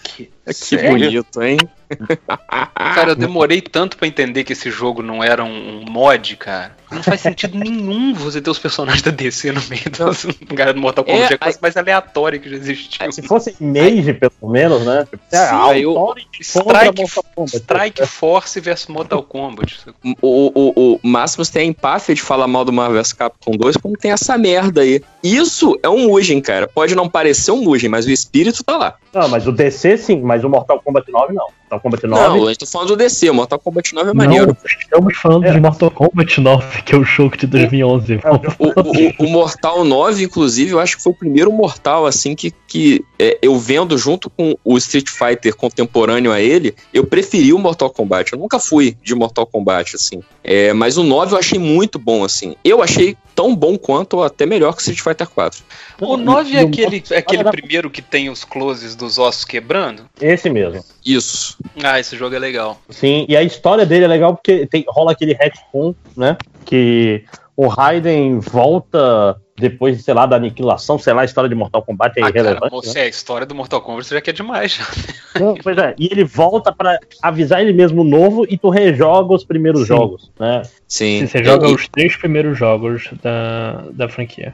Que 0.53 0.77
Sério? 0.77 0.91
bonito, 0.91 1.41
hein? 1.41 1.57
Cara, 2.75 3.11
eu 3.11 3.15
demorei 3.15 3.61
tanto 3.61 3.97
pra 3.97 4.07
entender 4.07 4.43
que 4.43 4.53
esse 4.53 4.69
jogo 4.69 5.01
não 5.01 5.23
era 5.23 5.43
um, 5.43 5.81
um 5.81 5.85
mod, 5.89 6.35
cara. 6.35 6.75
Não 6.91 7.03
faz 7.03 7.21
sentido 7.21 7.57
nenhum 7.57 8.13
você 8.13 8.41
ter 8.41 8.49
os 8.49 8.59
personagens 8.59 9.01
da 9.01 9.11
DC 9.11 9.51
no 9.51 9.61
meio 9.69 9.89
dos 9.89 10.23
lugares 10.49 10.73
do 10.73 10.81
Mortal 10.81 11.03
Kombat. 11.03 11.33
É, 11.33 11.33
É, 11.33 11.35
a 11.35 11.37
coisa 11.37 11.59
mais 11.61 11.77
aleatória 11.77 12.39
que 12.39 12.49
já 12.49 12.55
existiu. 12.55 13.11
Se 13.11 13.21
fosse 13.21 13.55
Mage, 13.59 14.13
pelo 14.13 14.51
menos, 14.51 14.85
né? 14.85 15.07
Tipo, 15.09 15.23
é, 15.31 15.47
Sim, 15.47 15.55
Authority 15.55 16.53
contra 16.53 16.89
Strike, 16.89 17.23
Kombat. 17.35 17.57
Strike 17.57 18.05
Force 18.05 18.59
versus 18.59 18.87
Mortal 18.87 19.23
Kombat. 19.23 19.79
O, 20.21 20.51
o, 20.53 20.95
o 20.95 20.99
Máximos 21.03 21.49
tem 21.49 21.63
a 21.63 21.65
empáfia 21.65 22.15
de 22.15 22.21
falar 22.21 22.47
mal 22.47 22.63
do 22.63 22.73
Marvel 22.73 22.97
vs 23.01 23.13
Capcom 23.13 23.51
2, 23.51 23.77
como 23.77 23.97
tem 23.97 24.11
essa 24.11 24.37
merda 24.37 24.81
aí. 24.81 25.01
Isso 25.23 25.77
é 25.83 25.89
um 25.89 26.07
Mugen, 26.07 26.41
cara. 26.41 26.67
Pode 26.67 26.95
não 26.95 27.09
parecer 27.09 27.51
um 27.51 27.63
Mugen, 27.63 27.89
mas 27.89 28.05
o 28.05 28.11
espírito 28.11 28.63
tá 28.63 28.77
lá. 28.77 28.95
Não, 29.13 29.27
mas 29.27 29.47
o 29.47 29.51
DC 29.51 29.97
sim, 29.97 30.21
mas 30.21 30.39
o 30.45 30.50
Mortal 30.50 30.80
Kombat 30.84 31.11
9 31.11 31.34
não. 31.34 31.45
Mortal 31.61 31.80
Kombat 31.82 32.08
9. 32.08 32.24
Não, 32.38 32.45
a 32.45 32.48
gente 32.50 32.59
tá 32.59 32.66
falando 32.66 32.88
do 32.90 32.95
DC. 32.98 33.30
O 33.30 33.34
Mortal 33.34 33.59
Kombat 33.59 33.93
9 33.93 34.06
é 34.09 34.14
Não, 34.14 34.16
maneiro. 34.16 34.58
estamos 34.66 35.18
falando 35.18 35.51
de 35.51 35.59
Mortal 35.59 35.92
Kombat 35.92 36.42
9, 36.42 36.82
que 36.84 36.95
é 36.95 36.98
o 36.98 37.03
jogo 37.03 37.38
de 37.38 37.48
2011. 37.48 38.19
O, 38.58 39.24
o- 39.24 39.27
o 39.27 39.30
Mortal 39.30 39.84
9, 39.84 40.24
inclusive, 40.24 40.72
eu 40.72 40.80
acho 40.80 40.98
que 40.98 41.03
foi 41.03 41.11
o 41.11 41.16
primeiro 41.16 41.51
Mortal, 41.51 42.06
assim, 42.06 42.35
que, 42.35 42.51
que 42.69 43.03
é, 43.17 43.39
eu 43.41 43.57
vendo 43.57 43.98
junto 43.98 44.30
com 44.30 44.56
o 44.64 44.77
Street 44.77 45.09
Fighter 45.09 45.56
contemporâneo 45.56 46.31
a 46.31 46.39
ele, 46.39 46.75
eu 46.93 47.03
preferi 47.03 47.51
o 47.51 47.57
Mortal 47.57 47.89
Kombat. 47.89 48.31
Eu 48.31 48.39
nunca 48.39 48.59
fui 48.59 48.95
de 49.03 49.15
Mortal 49.15 49.48
Kombat, 49.48 49.95
assim. 49.95 50.22
É, 50.43 50.72
mas 50.72 50.95
o 50.95 51.03
9 51.03 51.33
eu 51.33 51.39
achei 51.39 51.57
muito 51.57 51.98
bom, 51.98 52.23
assim. 52.23 52.56
Eu 52.64 52.83
achei 52.83 53.17
tão 53.33 53.56
bom 53.56 53.77
quanto, 53.77 54.17
ou 54.17 54.23
até 54.23 54.45
melhor 54.45 54.73
que 54.73 54.80
o 54.80 54.81
Street 54.81 55.01
Fighter 55.01 55.27
4. 55.27 55.64
O 55.99 56.15
9 56.15 56.56
é 56.56 56.59
aquele, 56.59 57.03
é 57.09 57.17
aquele 57.17 57.43
primeiro 57.45 57.89
que 57.89 58.01
tem 58.01 58.30
os 58.30 58.43
closes 58.43 58.95
dos 58.95 59.17
ossos 59.17 59.43
quebrando? 59.43 60.03
Esse 60.22 60.49
mesmo. 60.49 60.83
Isso. 61.03 61.57
Ah, 61.83 61.99
esse 61.99 62.15
jogo 62.15 62.35
é 62.35 62.39
legal. 62.39 62.80
Sim, 62.89 63.25
e 63.27 63.35
a 63.35 63.41
história 63.41 63.85
dele 63.85 64.06
é 64.06 64.07
legal 64.07 64.35
porque 64.35 64.67
tem, 64.67 64.85
rola 64.88 65.14
aquele 65.14 65.33
retcon, 65.33 65.95
né? 66.15 66.38
Que 66.65 67.23
o 67.57 67.67
Raiden 67.67 68.39
volta 68.39 69.35
depois, 69.59 70.03
sei 70.03 70.13
lá, 70.13 70.25
da 70.25 70.35
aniquilação, 70.38 70.97
sei 70.97 71.13
lá, 71.13 71.21
a 71.21 71.25
história 71.25 71.49
de 71.49 71.55
Mortal 71.55 71.81
Kombat 71.81 72.19
é 72.19 72.23
Ah, 72.23 72.31
cara, 72.31 72.39
irrelevante. 72.39 72.71
você, 72.71 72.99
né? 72.99 73.05
a 73.05 73.07
história 73.09 73.45
do 73.45 73.53
Mortal 73.55 73.81
Kombat 73.81 74.09
já 74.09 74.21
que 74.21 74.29
é 74.29 74.33
demais. 74.33 74.73
já. 74.73 75.39
Não, 75.39 75.55
pois 75.55 75.77
é, 75.77 75.93
e 75.97 76.07
ele 76.11 76.23
volta 76.23 76.71
pra 76.73 76.97
avisar 77.21 77.61
ele 77.61 77.73
mesmo 77.73 78.03
novo 78.03 78.45
e 78.49 78.57
tu 78.57 78.69
rejoga 78.69 79.33
os 79.33 79.43
primeiros 79.43 79.81
Sim. 79.81 79.88
jogos, 79.88 80.31
né? 80.39 80.61
Sim. 80.88 81.25
Você 81.27 81.43
joga 81.43 81.67
os 81.67 81.88
três 81.88 82.15
primeiros 82.15 82.57
jogos 82.57 83.09
da, 83.21 83.83
da 83.91 84.09
franquia. 84.09 84.53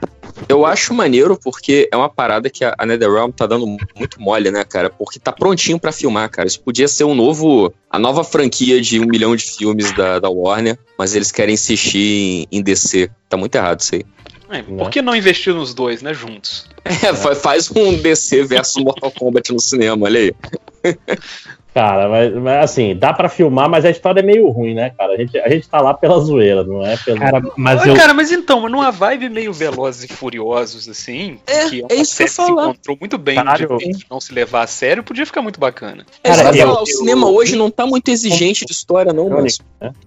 Eu 0.50 0.66
acho 0.66 0.94
maneiro 0.94 1.40
porque 1.42 1.88
é 1.92 1.96
uma 1.96 2.10
parada 2.10 2.50
que 2.50 2.66
a 2.66 2.86
NetherRealm 2.86 3.32
tá 3.32 3.48
dando 3.48 3.66
muito 3.96 4.20
mole, 4.22 4.52
né, 4.52 4.66
cara? 4.66 4.90
Porque 4.90 5.18
tá 5.18 5.32
prontinho 5.32 5.80
pra 5.80 5.94
filmar, 5.94 6.30
cara. 6.30 6.48
Isso 6.48 6.60
podia 6.60 6.88
ser 6.90 7.06
um 7.06 7.16
novo. 7.16 7.74
a 7.90 7.98
nova 7.98 8.24
franquia 8.24 8.82
de 8.82 9.00
um 9.00 9.06
milhão 9.06 9.34
de 9.36 9.44
filmes 9.46 9.94
da, 9.94 10.20
da 10.20 10.30
Warner, 10.30 10.78
mas 11.00 11.16
eles 11.16 11.32
querem 11.32 11.54
insistir 11.54 12.48
em, 12.52 12.58
em 12.60 12.62
DC. 12.62 13.10
Tá 13.30 13.38
muito 13.38 13.56
errado 13.56 13.80
isso 13.80 13.96
aí. 13.96 14.06
É, 14.60 14.64
por 14.64 14.90
que 14.90 15.02
não 15.02 15.16
investir 15.16 15.54
nos 15.54 15.74
dois, 15.74 16.02
né, 16.02 16.14
juntos? 16.14 16.68
É, 16.86 17.14
fa- 17.14 17.36
faz 17.36 17.70
um 17.72 17.98
DC 17.98 18.44
versus 18.44 18.84
Mortal 18.84 19.12
Kombat 19.12 19.52
no 19.52 19.60
cinema, 19.60 20.06
olha 20.06 20.20
aí. 20.20 20.96
Cara, 21.76 22.08
mas, 22.08 22.34
mas, 22.34 22.64
assim, 22.64 22.96
dá 22.96 23.12
pra 23.12 23.28
filmar, 23.28 23.70
mas 23.70 23.84
a 23.84 23.90
história 23.90 24.22
é 24.22 24.24
meio 24.24 24.48
ruim, 24.48 24.74
né, 24.74 24.92
cara? 24.98 25.12
A 25.14 25.18
gente, 25.18 25.38
a 25.38 25.50
gente 25.50 25.68
tá 25.68 25.82
lá 25.82 25.94
pela 25.94 26.18
zoeira, 26.22 26.64
não 26.64 26.82
é 26.86 26.96
pelo. 26.96 27.20
Cara, 27.20 27.42
mas 27.58 27.86
eu. 27.86 27.94
Cara, 27.94 28.14
mas 28.14 28.32
então, 28.32 28.70
numa 28.70 28.92
vibe 28.92 29.28
meio 29.28 29.52
Velozes 29.52 30.06
e 30.10 30.14
Furiosos, 30.14 30.88
assim, 30.88 31.38
É, 31.46 31.68
que 31.68 31.82
é 31.82 31.84
uma 31.84 31.88
é 31.92 31.96
isso 31.96 32.16
que 32.16 32.24
eu 32.24 32.28
série 32.30 32.48
que 32.48 32.54
se 32.56 32.62
encontrou 32.68 32.98
muito 32.98 33.18
bem 33.18 33.36
Caralho. 33.36 33.78
de 33.78 34.06
não 34.10 34.22
se 34.22 34.34
levar 34.34 34.62
a 34.64 34.68
sério, 34.68 35.04
podia 35.04 35.26
ficar 35.26 35.42
muito 35.42 35.60
bacana. 35.60 36.06
É, 36.24 36.30
Cara, 36.30 36.44
só 36.44 36.54
eu- 36.54 36.68
falar, 36.68 36.82
o 36.82 36.86
cinema 36.86 37.28
hoje 37.30 37.58
não 37.58 37.70
tá 37.70 37.86
muito 37.86 38.08
exigente 38.08 38.64
de 38.66 38.72
história, 38.72 39.12
não, 39.12 39.30
mas. 39.30 39.60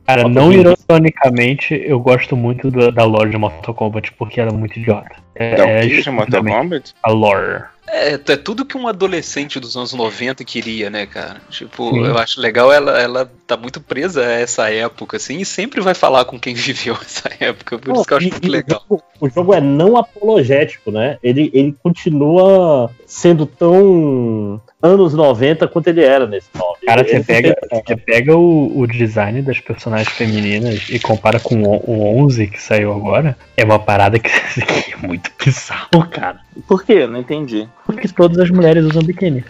Cara, 0.07 0.23
Mortal 0.27 0.31
não 0.31 0.51
ironicamente, 0.53 1.75
eu 1.85 2.01
gosto 2.01 2.35
muito 2.35 2.71
do- 2.71 2.91
da 2.91 3.05
lore 3.05 3.31
de 3.31 3.37
Mortal 3.37 3.75
Kombat 3.75 4.13
porque 4.15 4.41
ela 4.41 4.51
é 4.51 4.55
muito 4.55 4.79
idiota. 4.79 5.17
É, 5.35 5.53
Então, 5.53 5.67
é 5.69 5.87
de 5.87 6.11
Mortal 6.11 6.43
Kombat? 6.45 6.95
A 7.03 7.11
lore. 7.11 7.65
É, 7.91 8.15
é 8.15 8.37
tudo 8.37 8.65
que 8.65 8.77
um 8.77 8.87
adolescente 8.87 9.59
dos 9.59 9.77
anos 9.77 9.93
90 9.93 10.45
queria, 10.45 10.91
né, 10.91 11.07
cara? 11.07 11.41
Tipo, 11.51 11.91
Sim. 11.91 12.05
eu 12.07 12.19
acho 12.19 12.41
legal, 12.41 12.73
ela, 12.73 13.01
ela 13.01 13.31
tá 13.47 13.57
muito 13.57 13.81
presa 13.81 14.25
a 14.25 14.33
essa 14.33 14.71
época, 14.71 15.17
assim, 15.17 15.39
e 15.39 15.45
sempre 15.45 15.81
vai 15.81 15.95
falar 15.95 16.25
com 16.25 16.39
quem 16.39 16.55
viveu 16.55 16.97
essa 17.01 17.31
época, 17.41 17.79
por 17.79 17.89
Não, 17.89 17.97
isso 17.97 18.05
que 18.05 18.13
eu 18.13 18.19
acho 18.19 18.29
muito 18.29 18.51
legal. 18.51 18.85
O 18.89 18.97
jogo, 18.97 19.05
o 19.21 19.29
jogo 19.29 19.55
é 19.55 19.61
não 19.61 19.97
apologético, 19.97 20.91
né? 20.91 21.19
Ele, 21.23 21.51
ele 21.53 21.75
continua 21.83 22.91
sendo 23.09 23.47
tão 23.47 24.61
anos 24.83 25.15
90 25.15 25.67
quanto 25.67 25.89
ele 25.89 26.05
era 26.05 26.27
nesse 26.27 26.49
9. 26.55 26.87
Cara, 26.87 27.01
Ele- 27.01 27.09
você 27.09 27.25
pega, 27.25 27.55
tem- 27.57 27.83
você 27.87 27.97
pega 27.97 28.37
o, 28.37 28.79
o 28.79 28.87
design 28.87 29.41
das 29.41 29.59
personagens 29.59 30.11
femininas 30.11 30.89
e 30.91 31.01
compara 31.01 31.41
com 31.41 31.63
o, 31.63 31.77
o 31.91 32.23
11 32.23 32.47
que 32.49 32.61
saiu 32.61 32.93
agora, 32.93 33.35
é 33.57 33.65
uma 33.65 33.79
parada 33.79 34.19
que, 34.19 34.29
que 34.61 34.93
é 34.93 34.97
muito 35.07 35.33
bizarro, 35.43 36.07
cara. 36.11 36.39
Por 36.69 36.85
quê? 36.85 37.07
Não 37.07 37.19
entendi. 37.19 37.67
Porque 37.87 38.07
todas 38.09 38.39
as 38.39 38.51
mulheres 38.51 38.85
usam 38.85 39.03
biquíni. 39.03 39.43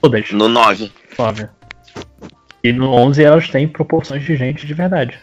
Todas. 0.00 0.32
No 0.32 0.48
9. 0.48 0.90
Óbvio. 1.16 1.48
E 2.64 2.72
no 2.72 2.90
11 2.92 3.22
elas 3.22 3.48
têm 3.48 3.68
proporções 3.68 4.24
de 4.24 4.34
gente 4.36 4.66
de 4.66 4.74
verdade. 4.74 5.18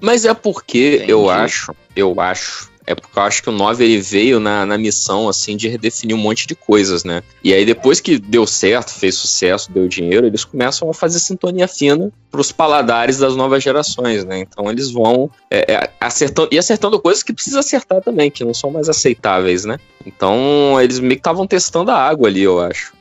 Mas 0.00 0.24
é 0.24 0.32
porque 0.32 0.96
Entendi. 0.96 1.10
eu 1.12 1.28
acho, 1.28 1.74
eu 1.96 2.20
acho. 2.20 2.69
É 2.86 2.94
porque 2.94 3.18
eu 3.18 3.22
acho 3.22 3.42
que 3.42 3.48
o 3.48 3.52
9 3.52 3.84
ele 3.84 4.00
veio 4.00 4.40
na, 4.40 4.64
na 4.64 4.78
missão 4.78 5.28
assim 5.28 5.56
de 5.56 5.68
redefinir 5.68 6.16
um 6.16 6.18
monte 6.18 6.46
de 6.46 6.54
coisas, 6.54 7.04
né? 7.04 7.22
E 7.42 7.52
aí 7.52 7.64
depois 7.64 8.00
que 8.00 8.18
deu 8.18 8.46
certo, 8.46 8.90
fez 8.90 9.14
sucesso, 9.14 9.70
deu 9.70 9.86
dinheiro, 9.86 10.26
eles 10.26 10.44
começam 10.44 10.90
a 10.90 10.94
fazer 10.94 11.18
sintonia 11.18 11.68
fina 11.68 12.10
pros 12.30 12.52
paladares 12.52 13.18
das 13.18 13.36
novas 13.36 13.62
gerações, 13.62 14.24
né? 14.24 14.38
Então 14.38 14.70
eles 14.70 14.90
vão 14.90 15.30
é, 15.50 15.72
é, 15.72 15.90
acertando 16.00 16.48
e 16.52 16.58
acertando 16.58 17.00
coisas 17.00 17.22
que 17.22 17.32
precisa 17.32 17.60
acertar 17.60 18.00
também, 18.02 18.30
que 18.30 18.44
não 18.44 18.54
são 18.54 18.70
mais 18.70 18.88
aceitáveis, 18.88 19.64
né? 19.64 19.78
Então 20.04 20.80
eles 20.80 20.98
meio 20.98 21.12
que 21.12 21.20
estavam 21.20 21.46
testando 21.46 21.90
a 21.90 21.96
água 21.96 22.28
ali, 22.28 22.42
eu 22.42 22.60
acho. 22.60 22.92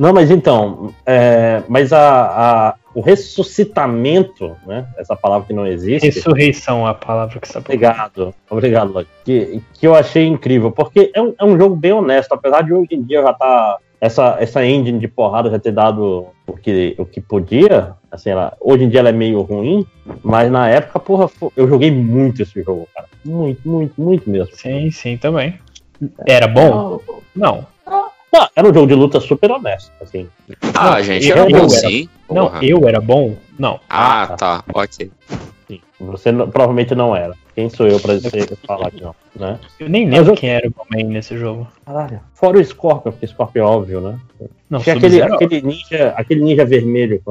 Não, 0.00 0.14
mas 0.14 0.30
então, 0.30 0.94
é, 1.04 1.62
mas 1.68 1.92
a, 1.92 2.70
a- 2.70 2.74
o 2.94 3.02
ressuscitamento, 3.02 4.56
né? 4.66 4.86
Essa 4.96 5.14
palavra 5.14 5.46
que 5.46 5.52
não 5.52 5.66
existe. 5.66 6.06
Ressurreição 6.06 6.86
é 6.88 6.90
a 6.90 6.94
palavra 6.94 7.38
que 7.38 7.46
está 7.46 7.58
Obrigado, 7.58 8.34
obrigado, 8.48 8.94
Lodi. 8.94 9.08
Que, 9.26 9.60
que 9.74 9.86
eu 9.86 9.94
achei 9.94 10.26
incrível, 10.26 10.72
porque 10.72 11.12
é 11.14 11.20
um, 11.20 11.34
é 11.38 11.44
um 11.44 11.58
jogo 11.58 11.76
bem 11.76 11.92
honesto, 11.92 12.32
apesar 12.32 12.62
de 12.62 12.72
hoje 12.72 12.88
em 12.94 13.02
dia 13.02 13.20
já 13.20 13.34
tá. 13.34 13.76
Essa, 14.00 14.38
essa 14.40 14.64
engine 14.64 14.98
de 14.98 15.06
porrada 15.06 15.50
já 15.50 15.58
ter 15.58 15.72
dado 15.72 16.28
o 16.46 16.54
que, 16.56 16.94
o 16.96 17.04
que 17.04 17.20
podia, 17.20 17.92
assim, 18.10 18.30
ela, 18.30 18.54
hoje 18.58 18.84
em 18.84 18.88
dia 18.88 19.00
ela 19.00 19.10
é 19.10 19.12
meio 19.12 19.42
ruim, 19.42 19.86
mas 20.22 20.50
na 20.50 20.66
época, 20.70 20.98
porra, 20.98 21.28
eu 21.54 21.68
joguei 21.68 21.90
muito 21.90 22.40
esse 22.40 22.62
jogo, 22.62 22.88
cara. 22.94 23.06
Muito, 23.22 23.68
muito, 23.68 24.00
muito 24.00 24.30
mesmo. 24.30 24.56
Sim, 24.56 24.90
sim, 24.90 25.18
também. 25.18 25.58
Era 26.26 26.48
bom? 26.48 26.98
Não. 27.36 27.66
Não, 28.32 28.48
era 28.54 28.68
um 28.68 28.72
jogo 28.74 28.86
de 28.86 28.94
luta 28.94 29.20
super 29.20 29.50
honesto, 29.50 29.90
assim. 30.00 30.28
Ah, 30.74 30.92
Não, 30.96 31.02
gente, 31.02 31.30
era 31.30 31.40
eu 31.40 31.48
bonzinho. 31.58 32.08
Não, 32.30 32.46
porra. 32.48 32.64
eu 32.64 32.88
era 32.88 33.00
bom? 33.00 33.36
Não. 33.58 33.80
Ah, 33.88 34.34
tá. 34.38 34.64
Ok. 34.72 35.10
Sim, 35.66 35.80
você 36.00 36.30
não- 36.32 36.48
provavelmente 36.48 36.94
não 36.94 37.14
era. 37.14 37.34
Quem 37.54 37.68
sou 37.68 37.86
eu 37.88 37.98
pra 38.00 38.14
dizer, 38.14 38.56
falar 38.66 38.90
que 38.90 39.02
não, 39.02 39.14
né? 39.36 39.58
Eu 39.78 39.88
nem 39.88 40.08
lembro 40.08 40.32
eu- 40.32 40.36
quem 40.36 40.50
era 40.50 40.68
o 40.68 40.72
main 40.90 41.04
nesse 41.04 41.36
jogo. 41.36 41.66
Caralho. 41.84 42.20
Fora 42.34 42.58
o 42.58 42.64
Scorpion, 42.64 43.12
porque 43.12 43.26
Scorpion 43.26 43.62
é 43.62 43.66
óbvio, 43.66 44.00
né? 44.00 44.18
Não, 44.68 44.80
Tinha 44.80 44.96
aquele, 44.96 45.20
aquele, 45.22 45.62
ninja, 45.62 46.14
aquele 46.16 46.40
ninja 46.42 46.64
vermelho. 46.64 47.20
Que 47.20 47.30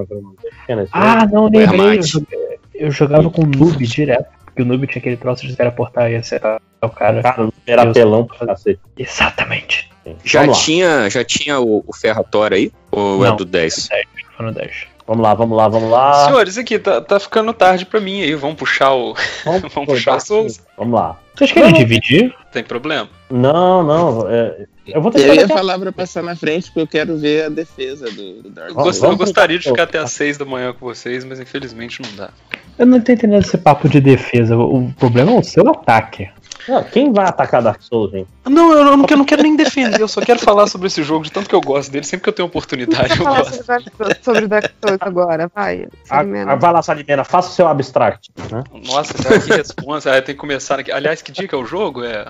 era 0.71 0.79
o 0.79 0.81
nesse 0.81 0.91
Ah, 0.93 1.25
não, 1.31 1.45
lembrei. 1.49 1.97
Eu, 1.97 2.03
joguei- 2.03 2.59
eu 2.75 2.91
jogava 2.91 3.29
com 3.29 3.43
o 3.43 3.45
noob 3.47 3.85
direto. 3.87 4.25
Porque 4.45 4.61
o 4.61 4.65
noob 4.65 4.85
tinha 4.87 4.99
aquele 4.99 5.17
troço 5.17 5.47
de 5.47 5.55
teleportar 5.55 6.11
e 6.11 6.15
acertar 6.17 6.61
o 6.81 6.89
cara. 6.89 7.21
Cara, 7.23 7.49
era 7.65 7.83
apelão 7.83 8.25
pra 8.25 8.45
cacete. 8.47 8.79
Exatamente. 8.97 9.89
Já 10.23 10.41
Vamos 10.41 10.59
tinha, 10.63 11.09
já 11.09 11.23
tinha 11.23 11.59
o, 11.59 11.83
o 11.87 11.93
Ferratório 11.93 12.55
aí? 12.57 12.71
Ou 12.91 13.25
é 13.25 13.29
Não, 13.29 13.35
do 13.35 13.45
10? 13.45 13.89
Foi 14.37 14.45
no 14.45 14.51
10. 14.53 14.71
Vamos 15.07 15.23
lá, 15.23 15.33
vamos 15.33 15.57
lá, 15.57 15.67
vamos 15.67 15.89
lá. 15.89 16.25
Senhores, 16.27 16.57
aqui 16.57 16.77
tá, 16.77 17.01
tá 17.01 17.19
ficando 17.19 17.51
tarde 17.51 17.83
pra 17.85 17.99
mim 17.99 18.21
aí. 18.21 18.35
Vamos 18.35 18.57
puxar 18.57 18.93
o. 18.93 19.15
Vamos, 19.43 19.73
puxar 19.87 20.17
o 20.17 20.19
Souls. 20.19 20.61
Vamos 20.77 20.99
lá. 20.99 21.19
Vocês 21.35 21.51
querem 21.51 21.71
Não, 21.71 21.79
dividir? 21.79 22.35
Tem 22.51 22.63
problema? 22.63 23.09
Não, 23.31 23.81
não. 23.81 24.29
é, 24.29 24.65
eu 24.85 25.01
vou 25.01 25.11
Eu 25.11 25.19
tentar. 25.19 25.33
ia 25.35 25.45
a- 25.45 25.47
falar 25.47 25.79
pra 25.79 25.91
passar 25.91 26.21
na 26.21 26.35
frente 26.35 26.65
porque 26.67 26.79
eu 26.81 26.87
quero 26.87 27.17
ver 27.17 27.45
a 27.45 27.49
defesa 27.49 28.05
do, 28.11 28.43
do 28.43 28.49
Dark 28.51 28.69
Eu, 28.69 28.75
Vamos- 28.75 28.87
gost- 28.89 28.97
eu 29.03 29.09
vamos 29.09 29.17
gostaria 29.25 29.57
de 29.57 29.67
ficar 29.69 29.83
até 29.83 29.97
às 29.97 30.11
6 30.11 30.37
da 30.37 30.45
manhã 30.45 30.73
com 30.73 30.85
vocês, 30.85 31.25
mas 31.25 31.39
infelizmente 31.39 32.01
não 32.03 32.15
dá. 32.15 32.29
Eu 32.77 32.85
não 32.85 32.99
tô 33.01 33.11
entendendo 33.11 33.41
esse 33.43 33.57
papo 33.57 33.89
de 33.89 33.99
defesa. 33.99 34.55
O 34.57 34.93
problema 34.99 35.31
é 35.31 35.39
o 35.39 35.43
seu 35.43 35.67
ataque. 35.69 36.29
Não, 36.69 36.83
quem 36.83 37.11
vai 37.11 37.25
atacar 37.25 37.61
Dark 37.61 37.81
Souls, 37.81 38.11
gente? 38.11 38.27
Não, 38.47 38.71
eu 38.73 38.83
não, 38.97 39.05
eu 39.09 39.17
não 39.17 39.25
quero 39.25 39.41
nem 39.43 39.55
defender, 39.55 39.99
eu 39.99 40.07
só 40.07 40.21
quero 40.21 40.39
falar 40.39 40.67
sobre 40.67 40.87
esse 40.87 41.01
jogo, 41.03 41.23
de 41.23 41.31
tanto 41.31 41.49
que 41.49 41.55
eu 41.55 41.61
gosto 41.61 41.91
dele, 41.91 42.05
sempre 42.05 42.23
que 42.23 42.29
eu 42.29 42.33
tenho 42.33 42.47
oportunidade 42.47 43.11
eu 43.11 43.23
falar 43.23 43.39
gosto. 43.39 43.51
sobre 43.55 43.65
Dark 43.67 43.83
Souls- 43.97 44.17
sobre 44.23 44.47
Dark 44.47 44.71
Souls 44.81 44.97
agora, 45.01 45.51
vai. 45.53 45.87
Ah, 46.09 46.23
vai 46.55 46.73
lá, 46.73 46.81
Salimena, 46.81 47.23
faça 47.23 47.49
o 47.49 47.53
seu 47.53 47.67
abstract. 47.67 48.29
Né? 48.51 48.63
Nossa, 48.85 49.13
cara, 49.15 49.39
que 49.39 49.51
responsa. 49.51 50.15
Ah, 50.15 50.21
tem 50.21 50.35
que 50.35 50.39
começar 50.41 50.79
aqui. 50.79 50.91
Aliás, 50.91 51.21
que 51.21 51.31
dia 51.31 51.47
que 51.47 51.55
é 51.55 51.57
o 51.57 51.65
jogo? 51.65 52.03
É 52.03 52.25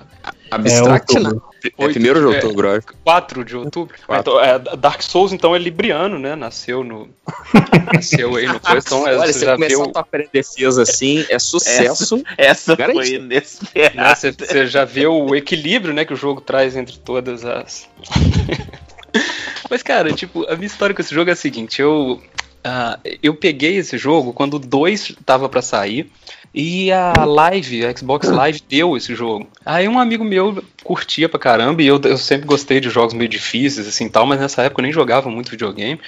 Abstract, 0.50 1.16
É 1.16 1.20
né? 1.20 1.30
É 1.78 1.88
primeiro 1.88 2.20
de 2.20 2.34
é, 2.34 2.42
outubro, 2.42 2.68
eu 2.68 2.76
acho. 2.78 2.86
4 3.04 3.44
de 3.44 3.56
outubro. 3.56 3.94
Ah, 4.08 4.18
Então, 4.18 4.40
é, 4.40 4.58
Dark 4.58 5.02
Souls, 5.02 5.32
então, 5.32 5.54
é 5.54 5.58
libriano, 5.58 6.18
né? 6.18 6.34
Nasceu 6.34 6.82
no. 6.82 7.08
Nasceu 7.94 8.36
aí 8.36 8.46
no 8.46 8.58
coisa. 8.58 8.86
Então, 8.86 9.06
é, 9.06 9.16
Olha, 9.16 9.26
você 9.32 9.38
você 9.40 9.44
já 9.44 9.52
começar 9.54 9.74
viu. 9.76 9.84
a 9.84 9.92
tua 9.92 10.04
pré-defesa 10.04 10.82
assim, 10.82 11.24
é 11.28 11.38
sucesso. 11.38 12.22
Essa 12.38 12.74
Garantido. 12.74 13.04
foi 13.04 13.18
né, 13.18 13.24
inesperada. 13.24 14.14
Você, 14.14 14.32
você 14.32 14.66
já 14.66 14.84
vê 14.84 15.06
o 15.06 15.34
equilíbrio, 15.34 15.92
né, 15.92 16.04
que 16.04 16.14
o 16.14 16.16
jogo 16.16 16.40
traz 16.40 16.76
entre 16.76 16.98
todas 16.98 17.44
as. 17.44 17.86
Mas, 19.68 19.82
cara, 19.82 20.12
tipo, 20.12 20.44
a 20.50 20.54
minha 20.56 20.66
história 20.66 20.94
com 20.94 21.00
esse 21.02 21.14
jogo 21.14 21.30
é 21.30 21.32
a 21.32 21.36
seguinte: 21.36 21.80
eu, 21.80 22.20
ah, 22.64 22.98
eu 23.22 23.34
peguei 23.34 23.76
esse 23.76 23.96
jogo 23.96 24.32
quando 24.32 24.54
o 24.54 24.58
2 24.58 25.16
tava 25.24 25.48
pra 25.48 25.62
sair. 25.62 26.10
E 26.52 26.90
a 26.90 27.12
Live, 27.24 27.86
a 27.86 27.96
Xbox 27.96 28.28
Live 28.28 28.62
deu 28.68 28.96
esse 28.96 29.14
jogo. 29.14 29.48
Aí 29.64 29.86
um 29.86 30.00
amigo 30.00 30.24
meu 30.24 30.62
curtia 30.82 31.28
pra 31.28 31.38
caramba, 31.38 31.80
e 31.80 31.86
eu, 31.86 32.00
eu 32.02 32.18
sempre 32.18 32.46
gostei 32.46 32.80
de 32.80 32.90
jogos 32.90 33.14
meio 33.14 33.28
difíceis, 33.30 33.86
assim 33.86 34.08
tal, 34.08 34.26
mas 34.26 34.40
nessa 34.40 34.62
época 34.62 34.80
eu 34.80 34.84
nem 34.84 34.92
jogava 34.92 35.30
muito 35.30 35.50
videogame. 35.50 36.00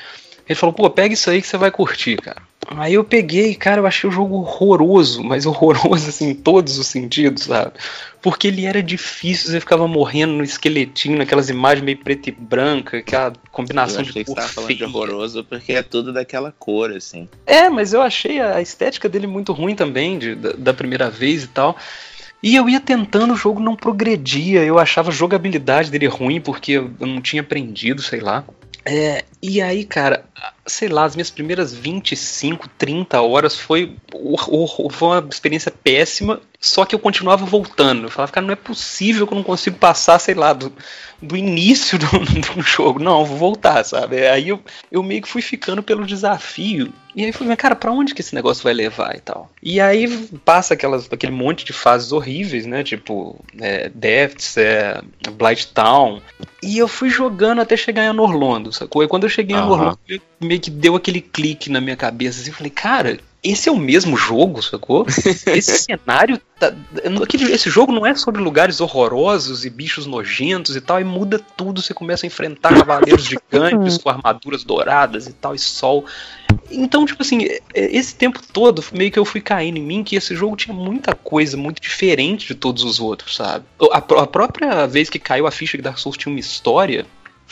Ele 0.48 0.54
falou, 0.58 0.72
pô, 0.72 0.88
pega 0.90 1.14
isso 1.14 1.30
aí 1.30 1.40
que 1.40 1.46
você 1.46 1.56
vai 1.56 1.70
curtir, 1.70 2.16
cara. 2.16 2.42
Aí 2.76 2.94
eu 2.94 3.04
peguei, 3.04 3.54
cara, 3.54 3.80
eu 3.80 3.86
achei 3.86 4.08
o 4.08 4.12
jogo 4.12 4.36
horroroso, 4.36 5.22
mas 5.22 5.44
horroroso, 5.46 6.08
assim, 6.08 6.30
em 6.30 6.34
todos 6.34 6.78
os 6.78 6.86
sentidos, 6.86 7.44
sabe? 7.44 7.72
Porque 8.20 8.46
ele 8.48 8.64
era 8.66 8.82
difícil, 8.82 9.50
você 9.50 9.60
ficava 9.60 9.86
morrendo 9.88 10.32
no 10.34 10.44
esqueletinho, 10.44 11.18
naquelas 11.18 11.48
imagens 11.50 11.84
meio 11.84 11.98
preta 11.98 12.28
e 12.28 12.32
branca, 12.32 12.98
aquela 12.98 13.26
Eu 13.28 13.32
combinação 13.50 14.00
achei 14.02 14.12
de 14.12 14.12
que 14.12 14.18
você 14.20 14.26
cor 14.26 14.36
tava 14.36 14.48
falando 14.48 14.74
de 14.74 14.84
horroroso 14.84 15.44
porque 15.44 15.72
é 15.72 15.82
tudo 15.82 16.12
daquela 16.12 16.52
cor, 16.56 16.92
assim. 16.92 17.28
É, 17.46 17.68
mas 17.68 17.92
eu 17.92 18.00
achei 18.00 18.40
a 18.40 18.60
estética 18.60 19.08
dele 19.08 19.26
muito 19.26 19.52
ruim 19.52 19.74
também, 19.74 20.18
de- 20.18 20.34
da, 20.36 20.52
da 20.52 20.74
primeira 20.74 21.10
vez 21.10 21.42
e 21.44 21.48
tal. 21.48 21.76
E 22.42 22.56
eu 22.56 22.68
ia 22.68 22.80
tentando, 22.80 23.34
o 23.34 23.36
jogo 23.36 23.60
não 23.60 23.76
progredia. 23.76 24.64
Eu 24.64 24.78
achava 24.78 25.10
a 25.10 25.14
jogabilidade 25.14 25.90
dele 25.90 26.06
ruim 26.06 26.40
porque 26.40 26.72
eu 26.72 26.90
eu 27.00 27.06
não 27.06 27.20
tinha 27.20 27.42
aprendido, 27.42 28.02
sei 28.02 28.20
lá. 28.20 28.44
É, 28.84 29.24
e 29.40 29.60
aí, 29.62 29.84
cara, 29.84 30.24
sei 30.66 30.88
lá, 30.88 31.04
as 31.04 31.16
minhas 31.16 31.30
primeiras 31.30 31.74
25, 31.74 32.68
30 32.78 33.20
horas 33.20 33.56
foi, 33.56 33.96
foi 34.90 35.08
uma 35.08 35.28
experiência 35.30 35.70
péssima, 35.70 36.40
só 36.60 36.84
que 36.84 36.94
eu 36.94 36.98
continuava 36.98 37.44
voltando. 37.44 38.04
Eu 38.04 38.10
falava, 38.10 38.32
cara, 38.32 38.46
não 38.46 38.52
é 38.52 38.56
possível 38.56 39.26
que 39.26 39.32
eu 39.32 39.36
não 39.36 39.42
consigo 39.42 39.76
passar, 39.76 40.18
sei 40.20 40.34
lá, 40.34 40.52
do, 40.52 40.72
do 41.20 41.36
início 41.36 41.98
do, 41.98 42.06
do 42.06 42.62
jogo. 42.62 43.00
Não, 43.00 43.20
eu 43.20 43.26
vou 43.26 43.36
voltar, 43.36 43.84
sabe? 43.84 44.26
Aí 44.26 44.48
eu, 44.48 44.60
eu 44.90 45.02
meio 45.02 45.22
que 45.22 45.28
fui 45.28 45.42
ficando 45.42 45.82
pelo 45.82 46.06
desafio. 46.06 46.92
E 47.14 47.24
aí 47.24 47.32
fui, 47.32 47.46
mas 47.46 47.56
cara, 47.56 47.76
pra 47.76 47.92
onde 47.92 48.14
que 48.14 48.20
esse 48.20 48.34
negócio 48.34 48.62
vai 48.62 48.72
levar 48.72 49.14
e 49.16 49.20
tal? 49.20 49.50
E 49.62 49.80
aí 49.80 50.08
passa 50.44 50.74
aquelas, 50.74 51.12
aquele 51.12 51.32
monte 51.32 51.64
de 51.64 51.72
fases 51.72 52.10
horríveis, 52.10 52.64
né? 52.64 52.82
Tipo, 52.82 53.38
é, 53.60 53.90
Depths, 53.90 54.56
é, 54.56 55.02
Blight 55.32 55.68
Town. 55.74 56.22
E 56.62 56.78
eu 56.78 56.88
fui 56.88 57.10
jogando 57.10 57.60
até 57.60 57.76
chegar 57.76 58.04
em 58.04 58.18
Orlando, 58.18 58.72
sacou? 58.72 59.02
E 59.02 59.08
quando 59.08 59.24
eu 59.24 59.28
cheguei 59.28 59.56
em 59.56 59.60
Aham. 59.60 59.70
Orlando, 59.70 59.98
meio 60.44 60.60
que 60.60 60.70
deu 60.70 60.94
aquele 60.96 61.20
clique 61.20 61.70
na 61.70 61.80
minha 61.80 61.96
cabeça, 61.96 62.40
assim, 62.40 62.50
eu 62.50 62.54
falei, 62.56 62.70
cara, 62.70 63.18
esse 63.42 63.68
é 63.68 63.72
o 63.72 63.76
mesmo 63.76 64.16
jogo, 64.16 64.62
sacou? 64.62 65.04
Esse 65.46 65.78
cenário. 65.80 66.40
Tá, 66.60 66.72
aquele- 67.20 67.50
esse 67.52 67.68
jogo 67.68 67.90
não 67.90 68.06
é 68.06 68.14
sobre 68.14 68.40
lugares 68.40 68.80
horrorosos 68.80 69.64
e 69.64 69.70
bichos 69.70 70.06
nojentos 70.06 70.76
e 70.76 70.80
tal, 70.80 71.00
e 71.00 71.04
muda 71.04 71.40
tudo. 71.56 71.82
Você 71.82 71.92
começa 71.92 72.24
a 72.24 72.28
enfrentar 72.28 72.72
cavaleiros 72.72 73.24
gigantes 73.24 73.98
com 73.98 74.08
armaduras 74.10 74.62
douradas 74.62 75.26
e 75.26 75.32
tal, 75.32 75.56
e 75.56 75.58
sol. 75.58 76.04
Então, 76.70 77.04
tipo 77.04 77.20
assim, 77.22 77.44
é- 77.46 77.60
esse 77.74 78.14
tempo 78.14 78.40
todo, 78.52 78.84
meio 78.92 79.10
que 79.10 79.18
eu 79.18 79.24
fui 79.24 79.40
caindo 79.40 79.76
em 79.78 79.82
mim 79.82 80.04
que 80.04 80.14
esse 80.14 80.36
jogo 80.36 80.54
tinha 80.54 80.74
muita 80.74 81.12
coisa 81.14 81.56
muito 81.56 81.82
diferente 81.82 82.46
de 82.46 82.54
todos 82.54 82.84
os 82.84 83.00
outros, 83.00 83.34
sabe? 83.34 83.64
A, 83.90 83.98
a 83.98 84.26
própria 84.28 84.86
vez 84.86 85.10
que 85.10 85.18
caiu 85.18 85.48
a 85.48 85.50
ficha 85.50 85.76
que 85.76 85.82
Dark 85.82 85.98
Souls 85.98 86.16
tinha 86.16 86.32
uma 86.32 86.38
história, 86.38 87.04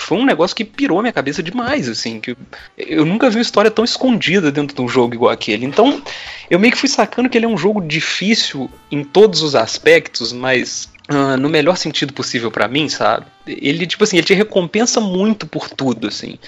foi 0.03 0.19
um 0.19 0.25
negócio 0.25 0.57
que 0.57 0.65
pirou 0.65 1.01
minha 1.01 1.13
cabeça 1.13 1.43
demais, 1.43 1.89
assim, 1.89 2.21
que 2.21 2.37
eu, 2.77 3.05
nunca 3.05 3.29
vi 3.29 3.37
uma 3.37 3.43
história 3.43 3.71
tão 3.71 3.85
escondida 3.85 4.51
dentro 4.51 4.75
de 4.75 4.83
um 4.83 4.89
jogo 4.89 5.15
igual 5.15 5.31
aquele. 5.31 5.65
Então, 5.65 6.03
eu 6.51 6.59
meio 6.59 6.73
que 6.73 6.79
fui 6.79 6.89
sacando 6.89 7.29
que 7.29 7.39
ele 7.39 7.47
é 7.47 7.49
um 7.49 7.59
jogo 7.59 7.81
difícil 7.81 8.71
em 8.91 9.05
todos 9.05 9.43
os 9.43 9.55
aspectos, 9.55 10.33
mas 10.33 10.89
ah, 11.09 11.37
no 11.37 11.49
melhor 11.49 11.77
sentido 11.77 12.13
possível 12.13 12.51
pra 12.51 12.69
mim, 12.69 12.89
sabe? 12.89 13.27
Ele, 13.47 13.87
tipo 13.87 14.05
assim, 14.05 14.17
ele 14.17 14.27
te 14.27 14.35
recompensa 14.35 15.01
muito 15.01 15.47
por 15.47 15.69
tudo, 15.69 16.07
assim. 16.07 16.39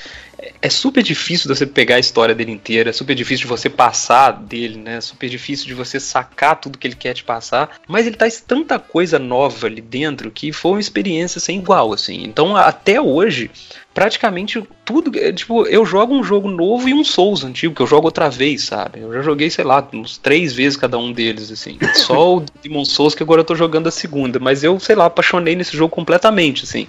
É- 0.61 0.69
super 0.69 1.03
difícil 1.03 1.49
de 1.51 1.57
você 1.59 1.67
pegar 1.67 1.97
a 1.97 2.01
história 2.01 2.35
dele 2.35 2.51
inteira, 2.51 2.91
é 2.91 2.93
super 2.93 3.15
difícil 3.15 3.45
de 3.45 3.49
você 3.49 3.71
passar 3.71 4.33
dele, 4.33 4.79
né? 4.79 4.97
É 4.97 5.01
super 5.01 5.29
difícil 5.29 5.67
de 5.67 5.75
você 5.75 6.01
sacar 6.01 6.61
tudo 6.61 6.79
que 6.79 6.87
ele 6.87 6.97
quer 6.97 7.15
te 7.15 7.23
passar, 7.23 7.81
mas 7.87 8.07
ele 8.07 8.17
traz 8.17 8.41
tanta 8.41 8.79
coisa 8.79 9.19
nova 9.19 9.67
ali 9.67 9.81
dentro 9.81 10.31
que 10.31 10.53
foi 10.53 10.73
uma 10.73 10.81
experiência 10.81 11.41
sem 11.41 11.59
igual, 11.59 11.93
assim. 11.93 12.25
Então, 12.25 12.57
até 12.57 13.01
hoje, 13.01 13.51
praticamente 13.95 14.63
tudo. 14.85 15.17
é, 15.19 15.33
Tipo, 15.33 15.67
eu 15.67 15.85
jogo 15.87 16.15
um 16.15 16.25
jogo 16.25 16.51
novo 16.51 16.89
e 16.89 16.95
um 16.95 17.05
Souls 17.05 17.45
antigo, 17.45 17.75
que 17.75 17.83
eu 17.83 17.87
jogo 17.87 18.07
outra 18.07 18.29
vez, 18.29 18.65
sabe? 18.65 19.01
Eu 19.01 19.13
já 19.13 19.23
joguei, 19.23 19.51
sei 19.51 19.65
lá, 19.65 19.87
uns 19.93 20.19
três 20.19 20.53
vezes 20.53 20.77
cada 20.77 20.99
um 20.99 21.13
deles, 21.13 21.51
assim. 21.51 21.79
Só 21.95 22.37
o 22.37 22.45
Demon 22.63 22.85
Souls 22.85 23.15
que 23.15 23.23
agora 23.23 23.41
eu 23.41 23.45
tô 23.45 23.55
jogando 23.55 23.87
a 23.87 23.93
segunda, 23.93 24.39
mas 24.39 24.65
eu, 24.65 24.81
sei 24.81 24.97
lá, 24.97 25.07
apaixonei 25.07 25.55
nesse 25.55 25.77
jogo 25.77 25.95
completamente, 25.95 26.65
assim. 26.65 26.89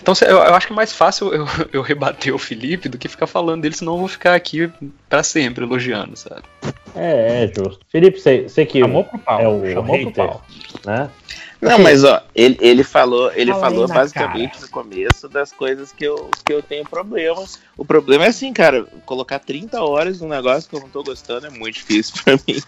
Então 0.00 0.14
eu, 0.22 0.36
eu 0.36 0.54
acho 0.54 0.66
que 0.66 0.72
é 0.72 0.76
mais 0.76 0.92
fácil 0.92 1.32
eu, 1.32 1.46
eu 1.72 1.82
rebater 1.82 2.34
o 2.34 2.38
Felipe 2.38 2.88
do 2.88 2.98
que 2.98 3.08
ficar 3.08 3.26
falando 3.26 3.62
dele, 3.62 3.74
senão 3.74 3.94
eu 3.94 3.98
vou 3.98 4.08
ficar 4.08 4.34
aqui 4.34 4.70
pra 5.08 5.22
sempre 5.22 5.64
elogiando, 5.64 6.16
sabe? 6.16 6.42
É, 6.94 7.44
é 7.44 7.46
justo. 7.48 7.80
Felipe, 7.88 8.20
você, 8.20 8.42
você 8.42 8.64
que 8.64 8.80
Chamou 8.80 9.04
pro 9.04 9.18
pau, 9.18 9.40
é 9.40 9.48
o 9.48 9.66
chamou 9.72 9.96
pro 9.98 10.06
hater, 10.08 10.26
pau. 10.26 10.44
né? 10.84 11.10
Não, 11.60 11.78
mas 11.80 12.04
ó, 12.04 12.22
ele, 12.34 12.56
ele 12.60 12.84
falou, 12.84 13.32
ele 13.34 13.50
Fala 13.50 13.64
falou 13.64 13.88
basicamente 13.88 14.60
no 14.60 14.68
começo 14.68 15.28
das 15.28 15.50
coisas 15.52 15.90
que 15.90 16.04
eu, 16.04 16.30
que 16.44 16.52
eu 16.52 16.62
tenho 16.62 16.84
problema. 16.84 17.44
O 17.76 17.84
problema 17.84 18.24
é 18.24 18.28
assim, 18.28 18.52
cara, 18.52 18.84
colocar 19.04 19.40
30 19.40 19.82
horas 19.82 20.20
num 20.20 20.28
negócio 20.28 20.70
que 20.70 20.76
eu 20.76 20.80
não 20.80 20.88
tô 20.88 21.02
gostando 21.02 21.46
é 21.46 21.50
muito 21.50 21.74
difícil 21.74 22.14
pra 22.22 22.34
mim. 22.34 22.62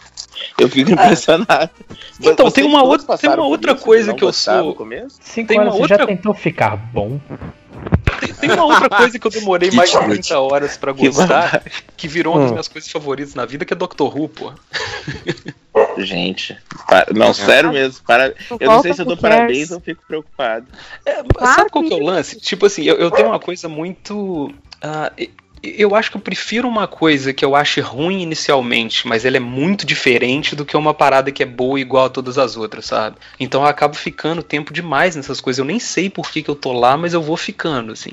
Eu 0.59 0.69
fico 0.69 0.91
impressionado. 0.93 1.71
Então, 2.19 2.47
Vocês 2.47 2.55
tem 2.55 2.65
uma 2.65 2.83
outra- 2.83 3.17
tem 3.17 3.31
uma 3.31 3.47
outra 3.47 3.75
coisa 3.77 4.13
que 4.13 4.25
eu 4.25 4.33
sou- 4.33 4.65
no 4.65 4.75
começo? 4.75 5.19
Cinco 5.23 5.49
Tem 5.49 5.59
horas, 5.61 5.73
uma 5.73 5.77
você 5.77 5.83
outra- 5.83 5.99
já 5.99 6.07
tentou 6.07 6.35
ficar 6.35 6.77
bom? 6.77 7.21
Tem, 8.21 8.35
tem 8.35 8.51
uma 8.53 8.65
outra 8.65 8.89
coisa 8.89 9.19
que 9.19 9.27
eu 9.27 9.31
demorei 9.31 9.71
mais 9.73 9.91
de 9.91 9.99
30 9.99 10.39
horas 10.39 10.77
pra 10.77 10.93
Que 10.93 11.09
gostar, 11.09 11.63
que 11.97 12.07
virou 12.07 12.35
uma 12.35 12.41
das 12.43 12.51
Hum. 12.51 12.55
minhas 12.55 12.69
coisas 12.69 12.91
favoritas 12.91 13.35
na 13.35 13.47
vida, 13.47 13.65
que 13.65 13.73
é 13.73 13.77
Doctor 13.77 14.15
Who, 14.17 14.29
pô. 14.29 14.53
Gente, 15.99 16.57
para- 16.89 17.07
não, 17.15 17.33
sério 17.33 17.73
mesmo. 17.73 18.05
Para, 18.07 18.35
eu 18.59 18.71
não 18.71 18.83
sei 18.83 18.93
se 18.95 19.01
eu 19.03 19.07
dou 19.07 19.17
parabéns 19.17 19.71
ou 19.71 19.81
fico 19.81 20.03
preocupado. 20.07 20.67
É, 21.07 21.23
sabe 21.39 21.71
qual 21.71 21.85
que 21.85 21.93
é 21.93 21.97
o 21.97 22.03
lance? 22.05 22.39
Tipo 22.41 22.67
assim, 22.67 22.85
eu, 22.85 22.97
eu 22.97 23.11
tenho 23.11 23.29
uma 23.29 23.39
coisa 23.41 23.69
muito. 23.69 24.53
e- 25.19 25.31
eu 25.63 25.95
acho 25.95 26.11
que 26.11 26.17
eu 26.17 26.21
prefiro 26.21 26.67
uma 26.67 26.87
coisa 26.87 27.33
que 27.33 27.45
eu 27.45 27.55
ache 27.55 27.81
ruim 27.81 28.23
inicialmente, 28.23 29.07
mas 29.07 29.25
ela 29.25 29.37
é 29.37 29.41
muito 29.41 29.85
diferente 29.85 30.57
do 30.57 30.65
que 30.65 30.77
uma 30.77 30.95
parada 30.95 31.31
que 31.31 31.43
é 31.43 31.47
boa 31.47 31.79
igual 31.79 32.07
a 32.07 32.11
todas 32.11 32.39
as 32.39 32.57
outras, 32.57 32.87
sabe? 32.87 33.17
Então 33.39 33.63
eu 33.63 33.69
acabo 33.69 33.95
ficando 33.95 34.43
tempo 34.43 34.73
demais 34.73 35.17
nessas 35.17 35.41
coisas. 35.41 35.59
Eu 35.59 35.65
nem 35.65 35.79
sei 35.79 36.09
por 36.09 36.31
que, 36.31 36.43
que 36.43 36.51
eu 36.51 36.57
tô 36.57 36.73
lá, 36.73 36.97
mas 36.97 37.13
eu 37.13 37.23
vou 37.23 37.37
ficando, 37.37 37.93
assim. 37.93 38.13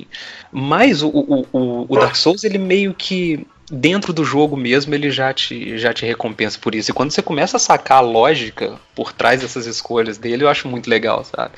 Mas 0.52 1.02
o, 1.02 1.08
o, 1.08 1.46
o, 1.52 1.86
o 1.88 1.98
Dark 1.98 2.16
Souls, 2.16 2.44
ele 2.44 2.58
meio 2.58 2.92
que 2.92 3.46
dentro 3.70 4.12
do 4.12 4.24
jogo 4.24 4.56
mesmo 4.56 4.94
ele 4.94 5.10
já 5.10 5.32
te, 5.32 5.78
já 5.78 5.92
te 5.92 6.06
recompensa 6.06 6.58
por 6.58 6.74
isso. 6.74 6.90
E 6.90 6.94
quando 6.94 7.10
você 7.10 7.22
começa 7.22 7.56
a 7.56 7.60
sacar 7.60 7.98
a 7.98 8.02
lógica 8.02 8.78
por 8.94 9.12
trás 9.12 9.40
dessas 9.40 9.66
escolhas 9.66 10.18
dele, 10.18 10.44
eu 10.44 10.48
acho 10.48 10.68
muito 10.68 10.88
legal, 10.88 11.24
sabe? 11.24 11.52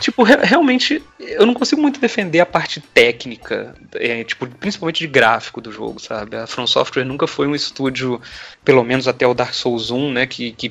Tipo, 0.00 0.22
re 0.22 0.36
realmente, 0.42 1.02
eu 1.18 1.46
não 1.46 1.54
consigo 1.54 1.80
muito 1.80 2.00
defender 2.00 2.40
a 2.40 2.46
parte 2.46 2.80
técnica, 2.80 3.74
é, 3.94 4.24
tipo, 4.24 4.46
principalmente 4.46 4.98
de 4.98 5.06
gráfico 5.06 5.60
do 5.60 5.72
jogo, 5.72 5.98
sabe? 5.98 6.36
A 6.36 6.46
From 6.46 6.66
Software 6.66 7.04
nunca 7.04 7.26
foi 7.26 7.46
um 7.46 7.54
estúdio, 7.54 8.20
pelo 8.64 8.84
menos 8.84 9.08
até 9.08 9.26
o 9.26 9.34
Dark 9.34 9.54
Souls 9.54 9.90
1, 9.90 10.12
né, 10.12 10.26
que, 10.26 10.52
que 10.52 10.70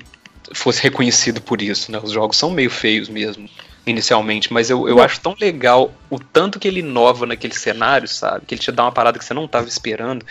fosse 0.54 0.82
reconhecido 0.84 1.42
por 1.42 1.62
isso, 1.62 1.92
né? 1.92 2.00
Os 2.04 2.12
jogos 2.12 2.38
são 2.38 2.52
meio 2.52 2.70
feios 2.70 3.10
mesmo 3.10 3.50
inicialmente, 3.86 4.52
mas 4.52 4.70
eu, 4.70 4.88
eu 4.88 5.02
acho 5.02 5.20
tão 5.20 5.36
legal 5.40 5.94
o 6.10 6.18
tanto 6.18 6.60
que 6.60 6.68
ele 6.68 6.80
inova 6.80 7.26
naquele 7.26 7.54
cenário, 7.54 8.08
sabe? 8.08 8.46
Que 8.46 8.56
ele 8.56 8.62
te 8.62 8.72
dá 8.72 8.84
uma 8.84 8.92
parada 8.92 9.20
que 9.20 9.26
você 9.26 9.34
não 9.34 9.46
estava 9.46 9.68
esperando. 9.68 10.26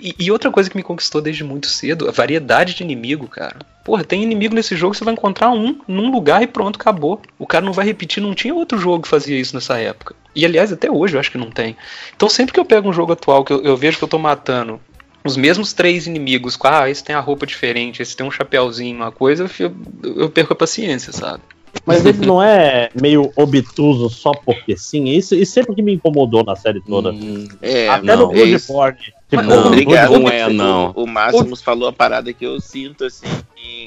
E, 0.00 0.14
e, 0.18 0.30
outra 0.30 0.50
coisa 0.50 0.70
que 0.70 0.76
me 0.76 0.82
conquistou 0.82 1.20
desde 1.20 1.44
muito 1.44 1.66
cedo, 1.66 2.08
a 2.08 2.12
variedade 2.12 2.74
de 2.74 2.82
inimigo, 2.82 3.26
cara. 3.26 3.56
Porra, 3.84 4.04
tem 4.04 4.22
inimigo 4.22 4.54
nesse 4.54 4.76
jogo, 4.76 4.94
você 4.94 5.04
vai 5.04 5.14
encontrar 5.14 5.50
um 5.50 5.78
num 5.86 6.10
lugar 6.10 6.42
e 6.42 6.46
pronto, 6.46 6.76
acabou. 6.80 7.20
O 7.38 7.46
cara 7.46 7.64
não 7.64 7.72
vai 7.72 7.84
repetir, 7.84 8.22
não 8.22 8.34
tinha 8.34 8.54
outro 8.54 8.78
jogo 8.78 9.02
que 9.02 9.08
fazia 9.08 9.38
isso 9.38 9.54
nessa 9.54 9.78
época. 9.78 10.14
E 10.34 10.44
aliás, 10.44 10.72
até 10.72 10.90
hoje 10.90 11.16
eu 11.16 11.20
acho 11.20 11.30
que 11.30 11.38
não 11.38 11.50
tem. 11.50 11.76
Então 12.16 12.28
sempre 12.28 12.52
que 12.52 12.60
eu 12.60 12.64
pego 12.64 12.88
um 12.88 12.92
jogo 12.92 13.12
atual 13.12 13.44
que 13.44 13.52
eu, 13.52 13.62
eu 13.62 13.76
vejo 13.76 13.98
que 13.98 14.04
eu 14.04 14.08
tô 14.08 14.18
matando 14.18 14.80
os 15.24 15.36
mesmos 15.36 15.72
três 15.72 16.06
inimigos, 16.06 16.56
com, 16.56 16.68
ah, 16.68 16.88
esse 16.88 17.04
tem 17.04 17.14
a 17.14 17.20
roupa 17.20 17.46
diferente, 17.46 18.00
esse 18.00 18.16
tem 18.16 18.26
um 18.26 18.30
chapéuzinho, 18.30 18.96
uma 18.96 19.12
coisa, 19.12 19.50
eu, 19.58 19.74
eu 20.02 20.30
perco 20.30 20.52
a 20.52 20.56
paciência, 20.56 21.12
sabe? 21.12 21.42
Mas 21.86 22.04
ele 22.04 22.26
não 22.26 22.42
é 22.42 22.90
meio 23.00 23.32
obtuso 23.36 24.08
só 24.10 24.32
porque 24.32 24.76
sim? 24.76 25.08
Isso, 25.08 25.34
isso 25.34 25.52
sempre 25.52 25.74
que 25.74 25.82
me 25.82 25.94
incomodou 25.94 26.44
na 26.44 26.54
série 26.54 26.80
toda. 26.80 27.10
Hum, 27.10 27.48
é, 27.62 27.88
Até 27.88 28.04
não, 28.04 28.16
no 28.16 28.28
Bloodborne. 28.28 28.98
Tipo, 29.28 29.42
não, 29.44 29.66
obrigado, 29.66 30.18
não 30.18 30.28
é, 30.28 30.52
não. 30.52 30.92
O, 30.96 31.04
o 31.04 31.06
Máximos 31.06 31.62
falou 31.62 31.88
a 31.88 31.92
parada 31.92 32.32
que 32.32 32.44
eu 32.44 32.60
sinto, 32.60 33.04
assim. 33.04 33.28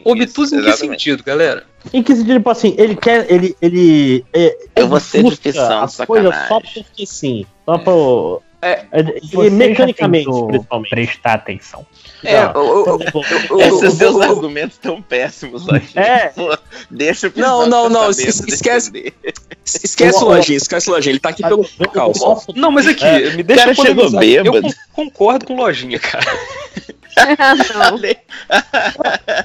Obtuso 0.06 0.56
em 0.56 0.64
que 0.64 0.74
sentido, 0.74 1.24
galera? 1.24 1.66
Em 1.94 2.02
que 2.02 2.16
sentido, 2.16 2.38
tipo 2.38 2.50
assim, 2.50 2.74
ele 2.78 2.96
quer. 2.96 3.30
Ele. 3.32 3.56
ele 3.62 4.26
é, 4.34 4.58
eu 4.76 4.88
vou 4.88 5.00
ser 5.00 5.24
de 5.24 5.36
ficção, 5.36 5.84
as 5.84 5.98
coisas 5.98 6.34
só 6.48 6.62
porque 6.62 7.06
sim. 7.06 7.46
Só 7.66 7.78
pro. 7.78 8.42
É, 8.62 8.86
e 8.94 9.50
mecanicamente, 9.50 10.30
principalmente. 10.48 10.90
Prestar 10.90 11.34
atenção. 11.34 11.86
É, 12.24 12.46
o, 12.58 12.96
o, 12.96 13.56
o, 13.56 13.62
esses 13.62 13.94
seus 13.94 14.22
argumentos 14.22 14.78
tão 14.78 15.02
péssimos, 15.02 15.66
Lojinha. 15.66 16.02
É. 16.02 16.34
Deixa 16.90 17.28
o 17.28 17.32
Não, 17.36 17.68
não, 17.68 17.90
não, 17.90 18.10
esquece. 18.10 19.14
Esquece 19.66 20.24
o 20.24 20.28
Lojinha, 20.28 20.58
esquece 20.58 20.90
o 20.90 20.94
Lojinha. 20.94 21.12
Ele 21.12 21.20
tá 21.20 21.30
aqui 21.30 21.44
pelo 21.44 21.66
calço. 21.92 22.54
Não, 22.56 22.72
mas 22.72 22.88
aqui, 22.88 23.06
me 23.36 23.44
deixa 23.44 23.64
cara 23.64 23.76
chegou 23.76 24.12
bêbado. 24.12 24.68
Eu 24.68 24.74
concordo 24.94 25.46
com 25.46 25.56
Lojinha, 25.56 26.00
cara. 26.00 26.26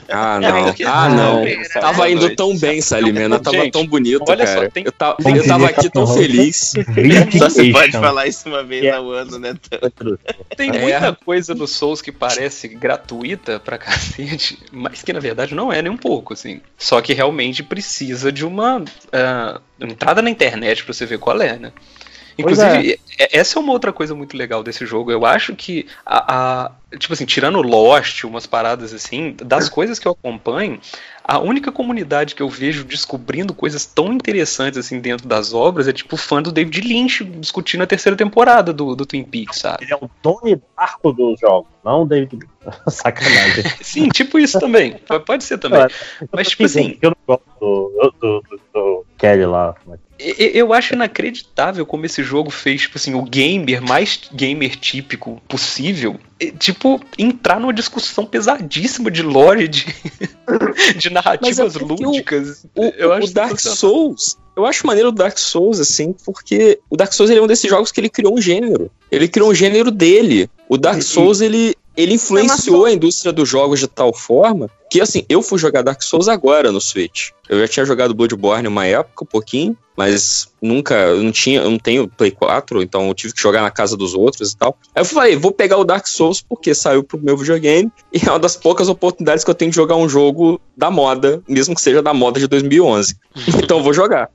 Ah, 0.09 0.41
não. 0.41 0.75
Ah, 0.87 1.09
não. 1.09 1.45
Tava 1.81 2.11
indo 2.11 2.35
tão 2.35 2.57
bem 2.57 2.79
essa 2.79 2.97
alimenta, 2.97 3.39
tava 3.39 3.57
Gente, 3.59 3.73
tão 3.73 3.87
bonito, 3.87 4.25
olha 4.29 4.47
só, 4.47 4.55
cara. 4.55 4.71
tem- 4.71 4.85
Eu, 4.87 4.93
ta- 4.93 5.15
tem 5.15 5.37
eu 5.37 5.47
tava 5.47 5.67
aqui 5.69 5.91
tão 5.91 6.07
feliz. 6.07 6.73
Só 7.39 7.49
se 7.49 7.71
pode 7.73 7.93
falar 7.93 8.27
isso 8.27 8.49
uma 8.49 8.63
vez 8.63 8.93
ao 8.93 9.11
ano, 9.11 9.39
né? 9.39 9.55
Tem 10.57 10.71
É. 10.71 10.79
muita 10.81 11.15
coisa 11.25 11.55
no 11.55 11.67
Souls 11.67 12.01
que 12.03 12.11
parece 12.13 12.69
gratuita 12.69 13.59
pra 13.61 13.79
cacete, 13.79 14.59
mas 14.73 15.03
que 15.03 15.13
na 15.13 15.21
verdade 15.21 15.55
não 15.55 15.73
é 15.73 15.83
nem 15.83 15.91
um 15.93 15.97
pouco, 15.97 16.33
assim. 16.33 16.61
Só 16.77 17.01
que 17.01 17.13
realmente 17.13 17.63
precisa 17.63 18.33
de 18.33 18.45
uma 18.45 18.83
ah, 19.13 19.61
entrada 19.81 20.23
na 20.23 20.31
internet 20.31 20.85
pra 20.85 20.93
você 20.95 21.07
ver 21.07 21.19
qual 21.19 21.41
é, 21.41 21.59
né? 21.59 21.73
Inclusive, 22.39 23.01
é- 23.19 23.39
essa 23.39 23.59
é 23.59 23.61
uma 23.63 23.73
outra 23.73 23.93
coisa 23.93 24.15
muito 24.15 24.37
legal 24.37 24.63
desse 24.63 24.87
jogo. 24.87 25.11
Eu 25.11 25.27
acho 25.27 25.55
que 25.57 25.87
a, 26.07 26.67
a- 26.67 26.73
tipo 26.99 27.13
assim, 27.13 27.27
tirando 27.27 27.61
Lost, 27.61 28.25
umas 28.25 28.47
paradas 28.47 28.95
assim, 28.95 29.35
das 29.45 29.69
coisas 29.69 29.99
que 29.99 30.07
eu 30.07 30.13
acompanho, 30.13 30.81
a 31.25 31.39
única 31.39 31.71
comunidade 31.71 32.35
que 32.35 32.43
eu 32.43 32.49
vejo 32.49 32.85
descobrindo 32.85 33.53
coisas 33.53 33.85
tão 33.85 34.13
interessantes 34.13 34.79
assim 34.79 34.99
dentro 35.01 35.29
das 35.29 35.53
obras 35.53 35.87
é 35.89 35.93
tipo 35.93 36.17
fã 36.17 36.41
do 36.41 36.51
David 36.51 36.81
Lynch 36.81 37.23
discutindo 37.25 37.83
a 37.83 37.87
terceira 37.87 38.17
temporada 38.17 38.73
do, 38.73 38.95
do 38.97 39.05
Twin 39.05 39.25
Peaks, 39.25 39.59
sabe? 39.59 39.85
Ele 39.85 39.93
é 39.93 39.97
o 39.97 40.09
Tony 40.23 40.59
Darko 40.77 41.13
dos 41.13 41.39
jogos, 41.41 41.69
não 41.85 42.03
o 42.03 42.07
David. 42.07 42.37
Lynch. 42.37 42.49
Sacanagem. 42.89 43.65
Sim, 43.83 44.09
tipo 44.09 44.39
isso 44.39 44.59
também. 44.59 44.97
Pode 45.27 45.45
ser 45.45 45.59
também. 45.59 45.87
Mas, 46.33 46.49
tipo 46.51 46.65
assim, 46.65 46.97
Eu 47.03 47.11
não 47.11 47.17
gosto 47.27 47.45
do, 47.61 48.15
do, 48.21 48.41
do, 48.49 48.61
do 48.73 49.07
Kelly 49.19 49.45
lá. 49.45 49.75
mas- 49.87 49.99
Eu 50.19 50.73
acho 50.73 50.95
inacreditável 50.95 51.87
como 51.87 52.05
esse 52.05 52.23
jogo 52.25 52.51
fez, 52.51 52.83
tipo 52.83 52.99
assim, 52.99 53.15
o 53.15 53.23
gamer 53.23 53.81
mais 53.81 54.21
gamer 54.33 54.75
típico 54.75 55.41
possível, 55.49 56.19
tipo, 56.59 57.01
entrar 57.17 57.61
numa 57.61 57.73
discussão 57.73 58.27
pesadíssima 58.27 59.11
de 59.13 59.23
lore, 59.23 59.69
de, 59.69 59.87
de 60.99 61.11
narrativas 61.11 61.77
é 61.77 61.79
o- 61.79 61.87
lúdicas. 61.87 62.67
O, 62.75 62.85
eu 62.97 63.13
acho 63.13 63.29
o 63.29 63.31
Dark. 63.33 63.59
Souls, 63.61 64.37
eu 64.57 64.67
acho 64.67 64.85
maneiro 64.87 65.11
o 65.11 65.13
Dark 65.13 65.39
Souls, 65.39 65.79
assim, 65.79 66.13
porque 66.25 66.81
o 66.91 66.97
Dark 66.97 67.13
Souls 67.13 67.31
é 67.31 67.41
um 67.41 67.47
desses 67.47 67.71
jogos 67.71 67.93
que 67.93 68.01
ele 68.01 68.09
criou 68.09 68.37
um 68.37 68.41
gênero. 68.43 68.91
Ele 69.13 69.29
criou 69.29 69.51
um 69.51 69.55
gênero 69.55 69.91
dele. 69.93 70.51
O 70.69 70.77
Dark 70.77 71.01
Souls, 71.01 71.41
ele, 71.41 71.77
ele 71.99 72.15
influenciou 72.15 72.85
a 72.85 72.93
indústria 72.93 73.33
dos 73.33 73.49
jogos 73.49 73.81
de 73.81 73.89
tal 73.89 74.15
forma 74.15 74.71
que, 74.89 75.01
assim, 75.01 75.25
eu 75.29 75.43
fui 75.43 75.59
jogar 75.59 75.83
Dark 75.83 76.01
Souls 76.01 76.29
agora 76.29 76.71
no 76.71 76.81
Switch. 76.81 77.31
Eu 77.49 77.59
já 77.59 77.67
tinha 77.67 77.85
jogado 77.85 78.15
Bloodborne 78.15 78.69
uma 78.69 78.87
época, 78.87 79.25
um 79.25 79.27
pouquinho, 79.27 79.77
mas 79.97 80.49
nunca, 80.63 80.95
eu 80.95 81.23
não 81.25 81.33
tinha, 81.33 81.61
eu 81.61 81.71
não 81.71 81.79
tenho 81.79 82.07
Play 82.07 82.31
4, 82.31 82.83
então 82.83 83.09
eu 83.09 83.15
tive 83.15 83.35
que 83.35 83.43
jogar 83.43 83.63
na 83.63 83.71
casa 83.71 83.97
dos 83.97 84.15
outros 84.15 84.53
e 84.53 84.57
tal. 84.57 84.79
Aí 84.95 85.01
eu 85.01 85.05
falei, 85.05 85.37
vou 85.37 85.51
pegar 85.51 85.77
o 85.77 85.85
Dark 85.85 86.07
Souls 86.07 86.41
porque 86.41 86.73
saiu 86.73 87.03
pro 87.03 87.21
meu 87.21 87.37
videogame 87.37 87.91
e 88.13 88.25
é 88.25 88.31
uma 88.31 88.39
das 88.39 88.55
poucas 88.55 88.89
oportunidades 88.89 89.43
que 89.43 89.51
eu 89.51 89.55
tenho 89.55 89.73
de 89.73 89.77
jogar 89.77 89.97
um 89.97 90.09
jogo 90.09 90.61
da 90.77 90.93
moda, 90.93 91.43
mesmo 91.49 91.75
que 91.75 91.81
seja 91.81 92.01
da 92.01 92.15
moda 92.15 92.39
de 92.39 92.47
2011. 92.47 93.17
então 93.61 93.79
eu 93.79 93.83
vou 93.83 93.93
jogar. 93.93 94.31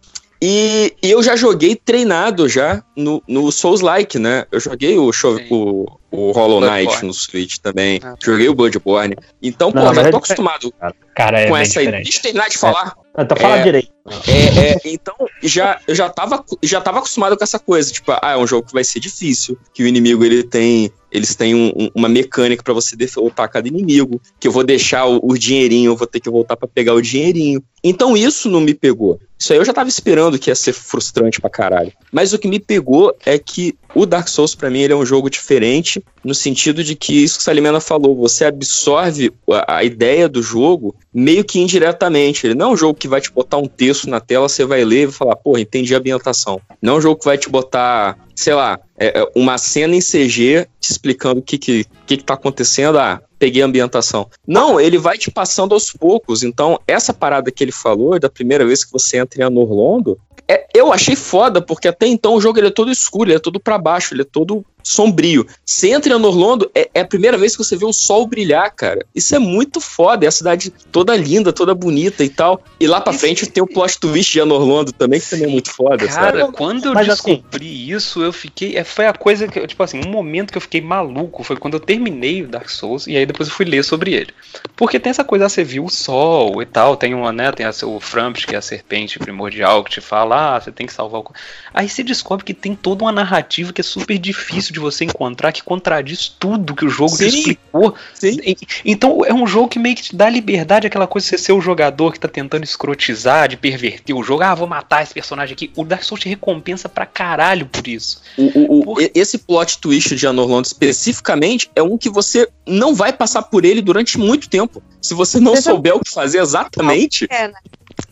E, 0.46 0.94
e 1.02 1.10
eu 1.10 1.24
já 1.24 1.38
joguei 1.38 1.74
treinado 1.74 2.50
já 2.50 2.84
no, 2.98 3.24
no 3.26 3.50
Souls-like, 3.50 4.20
né? 4.20 4.46
Eu 4.52 4.60
joguei 4.60 4.98
o, 4.98 5.10
show, 5.14 5.40
o, 5.50 5.86
o 6.12 6.32
Hollow 6.34 6.60
Knight 6.60 6.84
Bloodborne. 6.84 7.08
no 7.08 7.14
Switch 7.14 7.58
também. 7.60 8.02
Joguei 8.22 8.50
o 8.50 8.54
Bloodborne. 8.54 9.16
Então, 9.42 9.72
pô, 9.72 9.80
Não, 9.80 9.94
mas 9.94 10.00
eu 10.00 10.12
tô 10.12 10.18
é 10.18 10.20
acostumado 10.20 10.74
Cara, 11.16 11.40
é 11.40 11.48
com 11.48 11.56
essa 11.56 11.80
aí. 11.80 11.86
diferente. 11.86 12.04
Deixa 12.04 12.18
eu 12.20 12.22
terminar 12.24 12.50
de 12.50 12.58
falar. 12.58 12.94
Então 13.18 13.38
fala 13.38 13.60
É. 13.60 13.64
direito. 13.64 13.90
É, 14.28 14.72
é, 14.74 14.78
então, 14.84 15.16
já, 15.42 15.80
eu 15.88 15.96
já 15.96 16.10
tava, 16.10 16.44
já 16.62 16.82
tava 16.82 16.98
acostumado 16.98 17.38
com 17.38 17.44
essa 17.46 17.58
coisa. 17.58 17.94
Tipo, 17.94 18.12
ah, 18.12 18.32
é 18.32 18.38
um 18.38 18.46
jogo 18.46 18.68
que 18.68 18.74
vai 18.74 18.84
ser 18.84 19.00
difícil, 19.00 19.58
que 19.74 19.82
o 19.82 19.88
inimigo 19.88 20.26
ele 20.26 20.44
tem. 20.44 20.92
Eles 21.14 21.36
têm 21.36 21.54
um- 21.54 21.72
um- 21.76 21.90
uma 21.94 22.10
mecânica 22.10 22.64
pra 22.64 22.74
você 22.74 22.96
derrotar 22.96 23.50
cada 23.50 23.68
inimigo, 23.68 24.20
que 24.40 24.48
eu 24.48 24.52
vou 24.52 24.64
deixar 24.64 25.06
o, 25.06 25.20
o 25.24 25.38
dinheirinho, 25.38 25.92
eu 25.92 25.96
vou 25.96 26.08
ter 26.08 26.20
que 26.20 26.30
voltar 26.30 26.58
pra 26.58 26.68
pegar 26.68 26.94
o 26.96 27.02
dinheirinho. 27.02 27.64
Então 27.84 28.18
isso 28.18 28.50
não 28.50 28.60
me 28.62 28.74
pegou. 28.74 29.20
Isso 29.38 29.52
aí 29.52 29.60
eu 29.60 29.66
já 29.66 29.74
tava 29.74 29.90
esperando 29.90 30.40
que 30.40 30.50
ia 30.50 30.56
ser 30.56 30.72
frustrante 30.72 31.40
pra 31.42 31.50
caralho. 31.50 31.92
Mas 32.12 32.32
o 32.34 32.40
que 32.40 32.48
me 32.48 32.60
pegou 32.60 33.14
é 33.26 33.38
que 33.38 33.76
o 33.94 34.06
Dark 34.06 34.30
Souls, 34.30 34.56
pra 34.56 34.70
mim, 34.70 34.80
ele 34.80 34.94
é 34.94 34.96
um 34.96 35.06
jogo 35.06 35.30
diferente, 35.30 36.02
no 36.24 36.34
sentido 36.34 36.82
de 36.82 36.96
que 36.96 37.24
isso 37.24 37.38
que 37.38 37.44
Salimena 37.44 37.82
falou, 37.82 38.16
você 38.16 38.46
absorve 38.46 39.32
a, 39.52 39.78
a 39.78 39.84
ideia 39.84 40.30
do 40.30 40.42
jogo 40.42 40.96
meio 41.14 41.44
que 41.44 41.60
indiretamente. 41.60 42.48
Ele 42.48 42.56
não 42.56 42.70
é 42.70 42.74
um 42.74 42.78
jogo 42.78 42.98
que 42.98 43.08
vai 43.08 43.20
te 43.20 43.30
botar 43.32 43.58
um 43.58 43.68
texto 43.68 44.10
na 44.10 44.22
tela, 44.22 44.48
você 44.48 44.64
vai 44.66 44.84
ler 44.86 45.02
e 45.02 45.06
vai 45.08 45.14
falar, 45.16 45.36
porra, 45.36 45.60
entendi 45.60 45.94
a 45.94 45.98
ambientação. 45.98 46.62
Não 46.82 46.94
é 46.96 46.98
um 46.98 47.02
jogo 47.02 47.20
que 47.20 47.26
vai 47.26 47.38
te 47.38 47.50
botar, 47.50 48.18
sei 48.36 48.54
lá, 48.54 48.80
é, 48.98 49.20
é 49.20 49.32
uma 49.36 49.58
cena 49.58 49.96
em 49.96 50.00
CG 50.00 50.68
te 50.80 50.92
explicando 50.92 51.40
o 51.40 51.44
que, 51.44 51.58
que, 51.58 51.86
que, 52.06 52.18
que 52.18 52.24
tá 52.24 52.34
acontecendo. 52.34 52.98
Ah, 53.00 53.22
peguei 53.40 53.62
a 53.62 53.66
ambientação. 53.66 54.30
Não, 54.48 54.80
ele 54.80 54.98
vai 54.98 55.18
te 55.18 55.30
passando 55.32 55.74
aos 55.74 55.92
poucos. 55.92 56.44
Então, 56.44 56.80
essa 56.88 57.14
parada 57.14 57.52
que 57.52 57.64
ele 57.64 57.72
falou, 57.72 58.20
da 58.20 58.30
primeira 58.30 58.66
vez 58.66 58.84
que 58.86 58.92
você 58.92 59.18
entra 59.18 59.42
em 59.42 59.46
Anorlondo, 59.46 60.18
é, 60.48 60.66
eu 60.74 60.92
achei 60.92 61.16
foda, 61.16 61.62
porque 61.62 61.88
até 61.88 62.06
então 62.08 62.36
o 62.36 62.42
jogo 62.42 62.60
ele 62.60 62.68
é 62.68 62.72
todo 62.72 62.92
escuro, 62.92 63.30
ele 63.30 63.38
é 63.38 63.40
todo 63.40 63.60
pra 63.60 63.78
baixo, 63.78 64.14
ele 64.14 64.24
é 64.24 64.26
todo 64.26 64.66
sombrio. 64.84 65.48
Você 65.66 65.92
entra 65.92 66.12
em 66.12 66.16
Anorlondo, 66.16 66.70
é, 66.76 66.90
é 66.94 67.00
a 67.02 67.06
primeira 67.08 67.38
vez 67.38 67.56
que 67.56 67.64
você 67.64 67.78
vê 67.78 67.86
o 67.86 67.94
sol 67.94 68.28
brilhar, 68.28 68.70
cara. 68.76 69.06
Isso 69.16 69.34
é 69.34 69.40
muito 69.40 69.80
foda, 69.80 70.26
é 70.26 70.28
a 70.28 70.32
cidade 70.32 70.70
toda 70.92 71.16
linda, 71.16 71.54
toda 71.54 71.74
bonita 71.74 72.24
e 72.26 72.30
tal. 72.30 72.62
E 72.80 72.86
lá 72.88 73.00
pra 73.00 73.14
frente 73.14 73.46
tem 73.48 73.64
o 73.64 73.68
plot 73.68 73.98
twist 74.00 74.34
de 74.34 74.42
Anorlondo 74.42 74.92
também, 74.92 75.22
que 75.22 75.30
também 75.30 75.46
é 75.46 75.50
muito 75.50 75.72
foda, 75.72 76.06
Cara, 76.08 76.42
sabe? 76.42 76.52
quando 76.54 76.86
eu 76.88 76.94
Mas 76.94 77.08
assim- 77.10 77.36
descobri 77.36 77.90
isso, 77.92 78.22
eu 78.22 78.34
fiquei. 78.34 78.76
é, 78.78 78.84
Foi 78.84 79.06
a 79.08 79.14
coisa 79.14 79.48
que, 79.48 79.58
eu, 79.60 79.66
tipo 79.66 79.82
assim, 79.82 80.02
um 80.06 80.10
momento 80.10 80.52
que 80.52 80.58
eu 80.58 80.62
fiquei 80.62 80.82
maluco 80.82 81.42
foi 81.44 81.56
quando 81.56 81.76
eu 81.76 81.80
terminei 81.94 82.42
o 82.44 82.48
Dark 82.48 82.70
Souls 82.70 83.08
e 83.08 83.16
aí 83.16 83.26
depois 83.26 83.48
eu 83.50 83.56
fui 83.56 83.66
ler 83.66 83.84
sobre 83.84 84.14
ele. 84.14 84.30
Porque 84.76 85.00
tem 85.00 85.12
essa 85.12 85.24
coisa, 85.24 85.46
ah, 85.46 85.50
você 85.50 85.64
viu 85.64 85.86
o 85.86 85.90
sol 85.90 86.62
e 86.62 86.66
tal, 86.66 86.96
tem 86.98 87.14
uma, 87.14 87.32
né, 87.32 87.52
tem 87.52 87.66
a, 87.66 87.72
o 87.86 88.00
Frampt, 88.00 88.48
que 88.48 88.56
é 88.56 88.58
a 88.58 88.62
serpente 88.62 89.20
primordial, 89.20 89.84
que 89.84 89.92
te 89.92 90.02
fala, 90.02 90.56
ah, 90.56 90.60
você 90.60 90.72
tem 90.72 90.88
que 90.88 90.94
salvar 90.94 91.22
o... 91.22 91.32
Aí 91.74 91.88
você 91.88 92.04
descobre 92.04 92.44
que 92.46 92.54
tem 92.54 92.76
toda 92.76 93.04
uma 93.04 93.12
narrativa 93.12 93.72
que 93.72 93.82
é 93.82 93.84
super 93.84 94.18
difícil 94.18 94.74
de 94.74 94.80
você 94.80 95.06
encontrar, 95.06 95.52
que 95.52 95.62
contradiz 95.64 96.28
tudo 96.28 96.74
que 96.76 96.86
o 96.86 96.90
jogo 96.90 97.12
Sim. 97.12 97.30
te 97.30 97.38
explicou. 97.38 97.96
E- 98.24 98.58
Então 98.84 99.24
é 99.26 99.34
um 99.34 99.46
jogo 99.46 99.68
que 99.70 99.80
meio 99.80 99.96
que 99.96 100.04
te 100.04 100.16
dá 100.16 100.30
liberdade, 100.30 100.88
aquela 100.88 101.08
coisa 101.08 101.26
de 101.26 101.30
você 101.32 101.38
ser 101.38 101.52
o 101.54 101.62
jogador 101.62 102.12
que 102.14 102.20
tá 102.20 102.28
tentando 102.28 102.64
escrotizar, 102.64 103.48
de 103.48 103.58
perverter 103.58 104.16
o 104.16 104.24
jogo, 104.24 104.44
ah, 104.44 104.56
vou 104.56 104.68
matar 104.68 105.04
esse 105.04 105.14
personagem 105.14 105.54
aqui. 105.54 105.72
O 105.76 105.84
Dark 105.84 106.04
Souls 106.04 106.22
te 106.22 106.30
recompensa 106.30 106.90
pra 106.90 107.06
caralho 107.06 107.66
por 107.68 107.88
isso. 107.88 108.22
O, 108.38 108.44
o- 108.44 108.94
o- 108.94 109.02
e- 109.02 109.12
esse 109.14 109.38
plot 109.38 109.78
twist 109.80 110.16
de 110.16 110.26
Anorlando 110.28 110.66
especificamente 110.66 111.70
é 111.76 111.83
um 111.84 111.98
que 111.98 112.10
você 112.10 112.48
não 112.68 112.94
vai 112.96 113.12
passar 113.14 113.44
por 113.44 113.66
ele 113.66 113.82
durante 113.82 114.18
muito 114.18 114.50
tempo. 114.50 114.82
Se 115.02 115.14
você 115.14 115.40
não 115.40 115.56
souber 115.56 115.96
o 115.96 116.00
que 116.00 116.12
fazer 116.12 116.40
exatamente, 116.40 117.28
É, 117.30 117.48
né? 117.48 117.54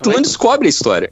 tu 0.02 0.10
não 0.12 0.22
descobre 0.22 0.68
a 0.68 0.70
história. 0.70 1.12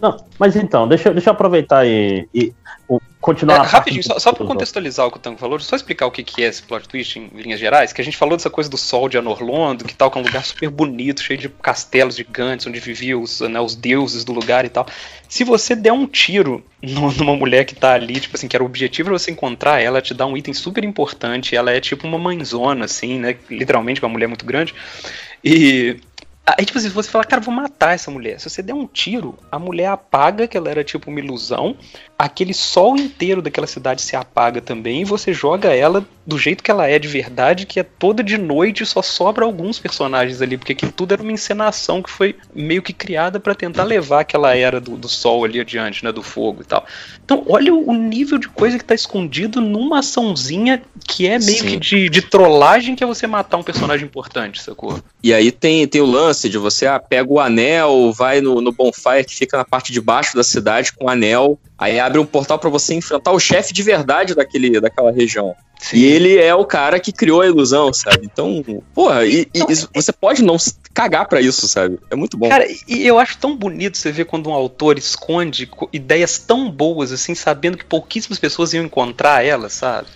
Não, 0.00 0.16
mas 0.38 0.54
então, 0.54 0.86
deixa, 0.86 1.08
eu- 1.08 1.12
deixa 1.14 1.30
eu 1.30 1.32
aproveitar 1.34 1.84
e, 1.86 2.28
e 2.32 2.52
o- 2.88 3.00
continuar. 3.24 3.64
É, 3.64 3.66
rapidinho, 3.66 4.02
só, 4.02 4.18
só 4.18 4.32
pra 4.32 4.44
do- 4.44 4.48
contextualizar 4.48 5.06
o 5.06 5.10
que 5.10 5.16
o 5.16 5.20
Tango 5.20 5.38
falou, 5.38 5.58
só 5.58 5.74
explicar 5.74 6.06
o 6.06 6.10
que, 6.10 6.22
que 6.22 6.42
é 6.42 6.46
esse 6.46 6.62
plot 6.62 6.88
twist 6.88 7.18
em 7.18 7.28
linhas 7.34 7.58
gerais, 7.58 7.92
que 7.92 8.00
a 8.00 8.04
gente 8.04 8.16
falou 8.16 8.36
dessa 8.36 8.50
coisa 8.50 8.68
do 8.70 8.76
sol 8.76 9.08
de 9.08 9.16
Anorlondo, 9.18 9.84
que 9.84 9.94
tal, 9.94 10.10
que 10.10 10.18
é 10.18 10.20
um 10.20 10.24
lugar 10.24 10.44
super 10.44 10.68
bonito, 10.70 11.22
cheio 11.22 11.38
de 11.38 11.48
castelos 11.48 12.16
gigantes, 12.16 12.66
onde 12.66 12.78
viviam 12.80 13.22
os, 13.22 13.40
né, 13.40 13.60
os 13.60 13.74
deuses 13.74 14.24
do 14.24 14.32
lugar 14.32 14.64
e 14.64 14.68
tal. 14.68 14.86
Se 15.28 15.42
você 15.44 15.74
der 15.74 15.92
um 15.92 16.06
tiro 16.06 16.64
no- 16.82 17.10
numa 17.18 17.34
mulher 17.34 17.64
que 17.64 17.74
tá 17.74 17.94
ali, 17.94 18.20
tipo 18.20 18.36
assim, 18.36 18.46
que 18.46 18.54
era 18.56 18.62
o 18.62 18.66
objetivo 18.66 19.08
era 19.10 19.18
você 19.18 19.30
encontrar 19.30 19.80
ela, 19.80 20.00
te 20.02 20.12
dá 20.14 20.26
um 20.26 20.36
item 20.36 20.52
super 20.54 20.84
importante, 20.84 21.56
ela 21.56 21.70
é 21.70 21.80
tipo 21.80 22.06
uma 22.06 22.18
mãezona, 22.18 22.84
assim, 22.84 23.18
né, 23.18 23.36
literalmente 23.50 24.00
uma 24.02 24.08
mulher 24.08 24.26
muito 24.26 24.44
grande, 24.44 24.74
e... 25.42 25.96
Aí, 26.46 26.66
tipo 26.66 26.76
assim, 26.76 26.88
se 26.88 26.94
você 26.94 27.10
falar, 27.10 27.24
cara, 27.24 27.40
vou 27.40 27.54
matar 27.54 27.94
essa 27.94 28.10
mulher. 28.10 28.38
Se 28.38 28.50
você 28.50 28.62
der 28.62 28.74
um 28.74 28.86
tiro, 28.86 29.34
a 29.50 29.58
mulher 29.58 29.86
apaga, 29.86 30.46
que 30.46 30.58
ela 30.58 30.68
era 30.70 30.84
tipo 30.84 31.10
uma 31.10 31.18
ilusão. 31.18 31.74
Aquele 32.18 32.54
sol 32.54 32.96
inteiro 32.96 33.42
daquela 33.42 33.66
cidade 33.66 34.02
se 34.02 34.16
apaga 34.16 34.60
também. 34.60 35.02
E 35.02 35.04
você 35.04 35.32
joga 35.32 35.74
ela 35.74 36.06
do 36.26 36.38
jeito 36.38 36.62
que 36.62 36.70
ela 36.70 36.88
é 36.88 36.98
de 36.98 37.08
verdade, 37.08 37.66
que 37.66 37.78
é 37.78 37.82
toda 37.82 38.22
de 38.22 38.38
noite 38.38 38.82
e 38.82 38.86
só 38.86 39.02
sobra 39.02 39.44
alguns 39.44 39.78
personagens 39.78 40.40
ali. 40.40 40.56
Porque 40.56 40.72
aquilo 40.72 40.92
tudo 40.92 41.12
era 41.12 41.22
uma 41.22 41.32
encenação 41.32 42.02
que 42.02 42.10
foi 42.10 42.36
meio 42.54 42.82
que 42.82 42.92
criada 42.92 43.38
pra 43.38 43.54
tentar 43.54 43.84
levar 43.84 44.20
aquela 44.20 44.56
era 44.56 44.80
do, 44.80 44.96
do 44.96 45.08
sol 45.08 45.44
ali 45.44 45.60
adiante, 45.60 46.04
né? 46.04 46.12
Do 46.12 46.22
fogo 46.22 46.62
e 46.62 46.64
tal. 46.64 46.86
Então, 47.24 47.44
olha 47.48 47.74
o, 47.74 47.90
o 47.90 47.94
nível 47.94 48.38
de 48.38 48.48
coisa 48.48 48.78
que 48.78 48.84
tá 48.84 48.94
escondido 48.94 49.60
numa 49.60 49.98
açãozinha 49.98 50.82
que 51.06 51.26
é 51.26 51.38
meio 51.38 51.58
Sim. 51.58 51.66
que 51.66 51.76
de, 51.76 52.08
de 52.08 52.22
trollagem, 52.22 52.94
que 52.94 53.04
é 53.04 53.06
você 53.06 53.26
matar 53.26 53.56
um 53.56 53.62
personagem 53.62 54.06
importante, 54.06 54.62
sacou? 54.62 54.98
E 55.22 55.32
aí 55.32 55.50
tem, 55.50 55.86
tem 55.86 56.00
o 56.00 56.06
lance 56.06 56.48
de 56.48 56.58
você 56.58 56.86
ah, 56.86 56.98
pega 56.98 57.30
o 57.30 57.40
anel, 57.40 58.12
vai 58.12 58.40
no, 58.40 58.60
no 58.60 58.72
bonfire 58.72 59.24
que 59.24 59.34
fica 59.34 59.56
na 59.56 59.64
parte 59.64 59.92
de 59.92 60.00
baixo 60.00 60.36
da 60.36 60.44
cidade 60.44 60.92
com 60.92 61.06
o 61.06 61.10
anel, 61.10 61.58
aí 61.78 61.98
abre 62.00 62.18
um 62.18 62.26
portal 62.26 62.58
pra 62.58 62.70
você 62.70 62.94
enfrentar 62.94 63.32
o 63.32 63.38
chefe 63.40 63.72
de 63.72 63.82
verdade 63.82 64.34
daquele, 64.34 64.80
daquela 64.80 65.10
região. 65.12 65.54
E 65.92 66.04
ele 66.04 66.38
é 66.38 66.54
o 66.54 66.64
cara 66.64 66.98
que 66.98 67.12
criou 67.12 67.42
a 67.42 67.46
ilusão, 67.46 67.92
sabe? 67.92 68.20
Então, 68.24 68.64
porra, 68.94 69.26
e, 69.26 69.46
e 69.52 69.64
isso- 69.68 69.88
você 69.92 70.12
pode 70.12 70.42
não 70.42 70.56
cagar 70.94 71.26
pra 71.28 71.40
isso, 71.42 71.66
sabe? 71.68 71.98
É 72.10 72.14
muito 72.16 72.36
bom. 72.38 72.48
Cara, 72.48 72.64
e 72.88 73.06
eu 73.06 73.18
acho 73.18 73.36
tão 73.38 73.54
bonito 73.56 73.98
você 73.98 74.10
ver 74.12 74.24
quando 74.24 74.48
um 74.48 74.54
autor 74.54 74.96
esconde 74.96 75.66
co- 75.66 75.88
ideias 75.92 76.38
tão 76.38 76.70
boas, 76.70 77.12
assim, 77.12 77.34
sabendo 77.34 77.76
que 77.76 77.84
pouquíssimas 77.84 78.38
pessoas 78.38 78.72
iam 78.72 78.84
encontrar 78.84 79.44
elas, 79.44 79.72
sabe? 79.74 80.06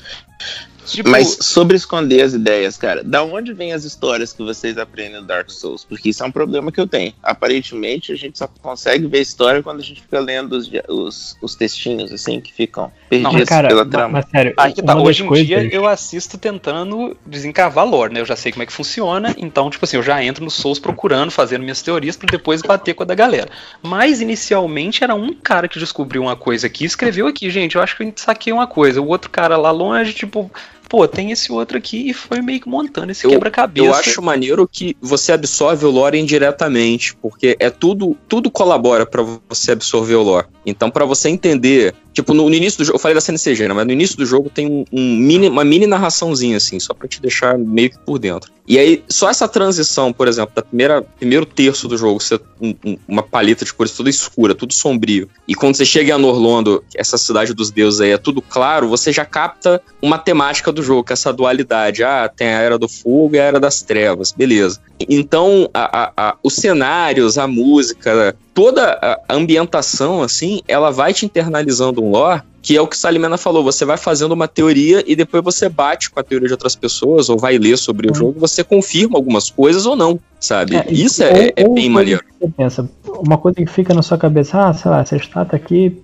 Tipo, 0.91 1.11
Mas 1.11 1.39
sobre 1.41 1.77
esconder 1.77 2.23
as 2.23 2.35
ideias, 2.35 2.77
cara, 2.77 3.03
da 3.05 3.23
onde 3.23 3.53
vem 3.53 3.73
as 3.73 3.85
histórias 3.85 4.33
que 4.33 4.43
vocês 4.43 4.79
aprendem 4.79 5.21
no 5.21 5.27
Dark 5.27 5.51
Souls? 5.51 5.85
Porque 5.85 6.11
isso 6.11 6.23
é 6.23 6.27
um 6.27 6.33
problema 6.33 6.73
que 6.73 6.81
eu 6.81 6.87
tenho. 6.87 7.13
Aparentemente, 7.23 8.13
a 8.13 8.17
gente 8.17 8.39
só 8.39 8.49
consegue 8.61 9.07
ver 9.07 9.21
história 9.21 9.63
quando 9.63 9.81
a 9.81 9.83
gente 9.83 10.03
fica 10.03 10.19
lendo 10.21 10.53
os, 10.53 10.71
os, 10.89 11.37
os 11.41 11.55
textinhos, 11.55 12.13
assim, 12.13 12.41
que 12.41 12.53
ficam 12.53 12.91
perdidos 13.09 13.33
mas, 13.35 13.49
cara, 13.49 13.69
pela 13.69 13.87
trama. 13.87 14.09
mas 14.09 14.31
sério, 14.31 14.55
Aí 14.57 14.73
que 14.73 14.83
tá, 14.83 14.95
uma 14.95 15.05
das 15.05 15.21
hoje 15.21 15.25
em 15.25 15.45
dia 15.45 15.75
eu 15.75 15.87
assisto 15.87 16.39
tentando 16.39 17.17
desencavar 17.27 17.87
lore, 17.87 18.13
né? 18.13 18.21
Eu 18.21 18.27
já 18.27 18.37
sei 18.37 18.53
como 18.53 18.63
é 18.63 18.67
que 18.67 18.73
funciona, 18.73 19.35
então, 19.39 19.71
tipo 19.71 19.85
assim, 19.85 19.97
eu 19.97 20.03
já 20.03 20.23
entro 20.23 20.45
no 20.45 20.51
Souls 20.51 20.79
procurando, 20.79 21.31
fazendo 21.31 21.63
minhas 21.63 21.83
teorias 21.83 22.17
pra 22.17 22.29
depois 22.31 22.63
bater 22.63 22.95
com 22.95 23.03
a 23.03 23.07
da 23.07 23.15
galera. 23.15 23.49
Mas 23.83 24.21
inicialmente 24.21 25.03
era 25.05 25.15
um 25.15 25.33
cara 25.35 25.69
que 25.69 25.79
descobriu 25.79 26.23
uma 26.23 26.37
coisa 26.37 26.67
aqui, 26.67 26.85
escreveu 26.85 27.27
aqui, 27.27 27.51
gente, 27.51 27.77
eu 27.77 27.83
acho 27.83 27.97
que 27.97 28.03
a 28.03 28.07
gente 28.07 28.21
saquei 28.21 28.53
uma 28.53 28.67
coisa. 28.67 29.01
O 29.01 29.07
outro 29.07 29.31
cara 29.31 29.57
lá 29.57 29.71
longe, 29.71 30.13
tipo, 30.13 30.51
pô, 30.89 31.07
tem 31.07 31.31
esse 31.31 31.53
outro 31.53 31.77
aqui 31.77 32.09
e 32.09 32.15
foi 32.15 32.41
meio 32.41 32.61
que 32.61 32.69
montando 32.69 33.13
esse 33.13 33.29
quebra-cabeça. 33.29 33.87
Eu 33.87 33.95
acho 33.95 34.23
maneiro 34.23 34.67
que 34.67 34.97
você 35.01 35.33
absorve 35.33 35.85
o 35.85 35.91
lore 35.91 36.19
indiretamente, 36.19 37.15
porque 37.17 37.57
é 37.61 37.71
tudo, 37.71 38.17
tudo 38.29 38.51
colabora 38.51 39.05
pra 39.05 39.23
você 39.49 39.73
absorver 39.73 40.15
o 40.15 40.23
lore. 40.23 40.47
Então, 40.65 40.91
pra 40.91 41.05
você 41.05 41.29
entender, 41.29 41.95
tipo, 42.19 42.35
no, 42.35 42.49
no 42.49 42.55
início 42.55 42.79
do 42.79 42.85
jogo, 42.85 42.97
eu 42.97 43.01
falei 43.01 43.15
da 43.15 43.21
CNCG, 43.21 43.69
né, 43.69 43.75
mas 43.75 43.87
no 43.87 43.93
início 43.93 44.17
do 44.17 44.27
jogo 44.27 44.51
tem 44.51 44.67
um, 44.67 44.85
um 44.93 45.17
mini, 45.17 45.49
uma 45.49 45.65
mini 45.65 45.87
narraçãozinha, 45.87 46.57
assim, 46.57 46.81
só 46.81 46.93
pra 46.93 47.07
te 47.07 47.23
deixar 47.23 47.57
meio 47.57 47.91
que 47.91 47.99
por 48.01 48.19
dentro. 48.19 48.51
E 48.67 48.77
aí, 48.79 49.03
só 49.09 49.31
essa 49.31 49.47
transição, 49.49 50.13
por 50.13 50.27
exemplo, 50.29 50.53
da 50.55 50.61
primeira 50.61 51.01
primeiro 51.01 51.47
terço 51.47 51.87
do 51.89 51.97
jogo, 51.97 52.21
ser 52.21 52.41
um- 52.61 52.75
um- 52.85 52.99
uma 53.07 53.23
paleta 53.23 53.65
de 53.65 53.73
cores 53.73 53.93
toda 53.93 54.11
escura, 54.11 54.53
tudo 54.55 54.75
sombrio, 54.75 55.29
e 55.47 55.55
quando 55.55 55.77
você 55.77 55.85
chega 55.87 56.11
em 56.11 56.13
Anorlondo, 56.13 56.83
essa 56.95 57.17
cidade 57.17 57.55
dos 57.55 57.71
deuses 57.71 58.01
aí, 58.01 58.11
é 58.11 58.19
tudo 58.19 58.43
claro, 58.43 58.89
você 58.89 59.13
já 59.13 59.25
capta 59.25 59.81
uma 60.03 60.19
temática 60.19 60.73
do 60.73 60.83
jogo, 60.83 61.05
que 61.05 61.13
é 61.13 61.15
essa 61.15 61.33
dualidade. 61.33 62.03
Ah, 62.03 62.29
tem 62.29 62.49
a 62.49 62.61
Era 62.61 62.77
do 62.79 62.89
Fogo 62.89 63.37
e 63.37 63.39
a 63.39 63.45
Era 63.45 63.61
das 63.61 63.81
Trevas, 63.81 64.33
beleza. 64.33 64.81
Então, 65.09 65.71
a- 65.73 66.03
a- 66.03 66.13
a- 66.17 66.37
os 66.43 66.55
cenários, 66.55 67.39
a 67.39 67.47
música, 67.47 68.35
toda 68.53 68.99
a 69.01 69.35
ambientação, 69.35 70.21
assim, 70.23 70.61
ela 70.67 70.91
vai 70.91 71.15
te 71.15 71.25
internalizando 71.25 72.03
lore, 72.09 72.43
que 72.61 72.77
é 72.77 72.81
o 72.83 72.87
que 72.87 72.97
o 72.97 72.99
Salimena 72.99 73.39
falou, 73.39 73.63
você 73.65 73.85
vai 73.85 73.97
fazendo 73.97 74.33
uma 74.33 74.47
teoria 74.49 75.03
e 75.07 75.15
depois 75.17 75.43
você 75.43 75.69
bate 75.69 76.11
com 76.11 76.19
a 76.21 76.23
teoria 76.23 76.49
de 76.49 76.53
outras 76.53 76.75
pessoas, 76.75 77.29
ou 77.29 77.39
vai 77.39 77.57
ler 77.57 77.79
sobre 77.79 78.11
o 78.11 78.15
jogo, 78.15 78.35
e 78.37 78.41
você 78.41 78.63
confirma 78.65 79.17
algumas 79.17 79.49
coisas 79.49 79.87
ou 79.87 79.95
não, 79.97 80.19
sabe? 80.41 80.77
É, 80.77 80.87
Isso 80.91 81.23
é, 81.23 81.33
ou- 81.33 81.53
é 81.57 81.69
ou 81.69 81.75
bem 81.75 81.89
maneiro. 81.89 82.23
Você 82.41 82.49
pensa, 82.57 82.91
uma 83.07 83.39
coisa 83.39 83.57
que 83.57 83.67
fica 83.67 83.95
na 83.95 84.03
sua 84.03 84.19
cabeça, 84.19 84.61
ah, 84.69 84.75
sei 84.75 84.91
lá, 84.91 85.01
essa 85.01 85.17
estátua 85.17 85.57
aqui. 85.57 85.97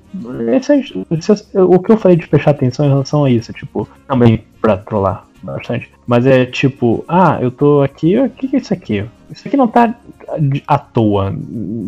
essa- 0.52 0.74
essa- 1.10 1.44
o 1.64 1.78
que 1.80 1.90
eu 1.90 1.96
falei 1.96 2.16
de 2.16 2.28
prestar 2.28 2.52
atenção 2.52 2.86
em 2.86 2.88
relação 2.88 3.24
a 3.24 3.30
isso, 3.30 3.52
tipo, 3.52 3.88
também 4.06 4.44
pra 4.60 4.76
trollar 4.76 5.26
bastante. 5.42 5.90
Mas 6.06 6.24
é 6.24 6.46
tipo, 6.46 7.04
ah, 7.08 7.38
eu 7.42 7.50
tô 7.50 7.82
aqui, 7.82 8.16
o 8.18 8.30
que, 8.30 8.46
que 8.48 8.56
é 8.56 8.58
isso 8.60 8.72
aqui? 8.72 9.04
Isso 9.30 9.46
aqui 9.48 9.56
não 9.56 9.66
tá 9.66 9.92
à 10.66 10.78
toa. 10.78 11.34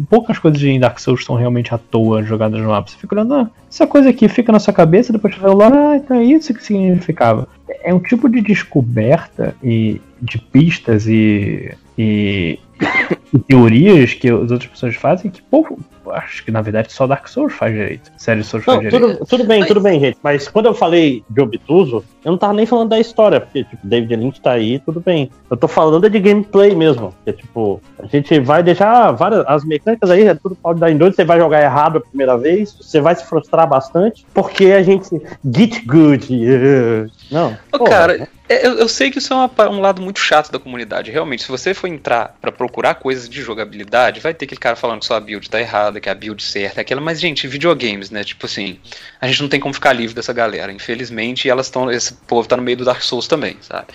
Poucas 0.09 0.39
coisas 0.39 0.63
em 0.63 0.81
Dark 0.81 0.99
Souls 0.99 1.21
estão 1.21 1.37
realmente 1.37 1.75
à 1.75 1.79
toa 1.79 2.23
jogadas 2.23 2.61
no 2.61 2.69
mapa. 2.69 2.89
Você 2.89 2.97
fica 2.97 3.15
olhando, 3.15 3.35
ah, 3.35 3.51
essa 3.71 3.87
coisa 3.87 4.11
aqui 4.11 4.29
fica 4.29 4.53
na 4.53 4.59
sua 4.59 4.73
cabeça, 4.73 5.13
depois 5.13 5.35
você 5.35 5.41
vai 5.41 5.55
lá, 5.55 5.93
ah, 5.93 5.97
então 5.97 6.17
é 6.17 6.25
isso 6.25 6.55
que 6.55 6.65
significava. 6.65 7.49
É 7.83 7.93
um 7.93 8.01
tipo 8.01 8.29
de 8.29 8.41
descoberta 8.41 9.55
e 9.63 10.01
de 10.21 10.39
pistas 10.39 11.07
e, 11.07 11.75
e 11.99 12.59
teorias 13.49 14.15
que 14.15 14.29
as 14.29 14.51
outras 14.51 14.67
pessoas 14.67 14.97
fazem 14.97 15.31
que, 15.31 15.43
pô, 15.43 15.79
acho 16.13 16.45
que 16.45 16.51
na 16.51 16.61
verdade 16.61 16.93
só 16.93 17.07
Dark 17.07 17.27
Souls 17.29 17.53
faz 17.53 17.73
direito. 17.73 18.13
Sério, 18.17 18.45
Souls 18.45 18.65
faz 18.65 18.77
Não, 18.77 18.89
direito. 18.89 19.19
tudo, 19.19 19.27
tudo 19.27 19.45
bem, 19.45 19.65
tudo 19.65 19.81
bem, 19.81 20.01
gente. 20.01 20.19
Mas 20.23 20.49
quando 20.49 20.67
eu 20.67 20.75
falei 20.75 21.25
de 21.29 21.41
obtuso, 21.41 22.05
eu 22.25 22.33
não 22.33 22.39
tava 22.39 22.53
nem 22.53 22.67
falando 22.67 22.91
da 22.91 22.99
história, 22.99 23.41
porque, 23.41 23.65
tipo, 23.65 23.87
David 23.87 24.17
Lynch 24.17 24.41
tá 24.41 24.53
aí, 24.53 24.79
tudo 24.81 25.01
bem. 25.01 25.31
Eu 25.51 25.57
tô 25.57 25.69
falando 25.69 26.09
de 26.09 26.19
gameplay 26.19 26.75
mesmo. 26.75 27.15
Que, 27.25 27.33
tipo, 27.33 27.81
a 27.99 28.07
gente 28.07 28.39
vai 28.41 28.63
deixar 28.63 29.13
várias. 29.13 29.45
As 29.47 29.65
mecânicas 29.65 30.11
aí, 30.11 30.27
é 30.27 30.35
tudo 30.35 30.57
pode 30.57 30.81
dar 30.81 30.91
em 30.91 30.97
doido, 30.97 31.15
você 31.15 31.25
vai 31.25 31.39
jogar 31.39 31.63
errado 31.63 31.99
a 31.99 32.01
primeira 32.01 32.37
vez, 32.37 32.77
você 32.81 33.01
vai 33.01 33.15
se 33.15 33.25
frustrar 33.25 33.69
bastante, 33.69 34.27
porque 34.33 34.67
a 34.67 34.83
gente. 34.83 35.09
Get 35.45 35.85
good. 35.87 36.33
yeah. 36.33 37.11
Não. 37.31 37.57
Ô, 37.73 37.79
porra, 37.79 37.91
cara, 37.91 38.29
é, 38.49 38.67
eu, 38.67 38.75
eu 38.79 38.89
sei 38.89 39.11
que 39.11 39.19
isso 39.19 39.33
é 39.33 39.37
uma 39.37 39.71
um 39.71 39.81
lado 39.81 40.01
muito 40.01 40.21
chato 40.21 40.53
da 40.53 40.59
comunidade. 40.59 41.11
Realmente, 41.11 41.43
se 41.43 41.49
você 41.49 41.75
for 41.75 41.89
entrar 41.89 42.37
pra 42.41 42.53
procurar 42.67 42.97
coisas 42.97 43.29
de 43.29 43.41
jogabilidade, 43.41 44.21
vai 44.21 44.35
ter 44.35 44.45
aquele 44.45 44.61
cara 44.61 44.75
falando 44.75 45.01
que 45.01 45.07
sua 45.07 45.21
build 45.21 45.49
tá 45.49 45.61
errada, 45.61 46.01
que 46.01 46.11
a 46.11 46.15
build 46.15 46.43
certa 46.43 46.81
é 46.81 46.83
aquela. 46.83 47.01
Mas, 47.01 47.21
gente, 47.21 47.47
videogames, 47.47 48.11
né? 48.11 48.25
Tipo 48.25 48.47
assim, 48.47 48.79
a 49.21 49.27
gente 49.29 49.41
não 49.43 49.49
tem 49.49 49.61
como 49.61 49.73
ficar 49.73 49.93
livre 49.93 50.15
dessa 50.15 50.33
galera. 50.33 50.73
Infelizmente, 50.73 51.49
elas 51.49 51.67
estão. 51.67 51.91
Esse 51.91 52.13
povo 52.13 52.49
tá 52.49 52.57
no 52.57 52.63
meio 52.63 52.77
do 52.77 52.85
Dark 52.85 53.03
Souls 53.03 53.29
também, 53.29 53.57
sabe? 53.61 53.87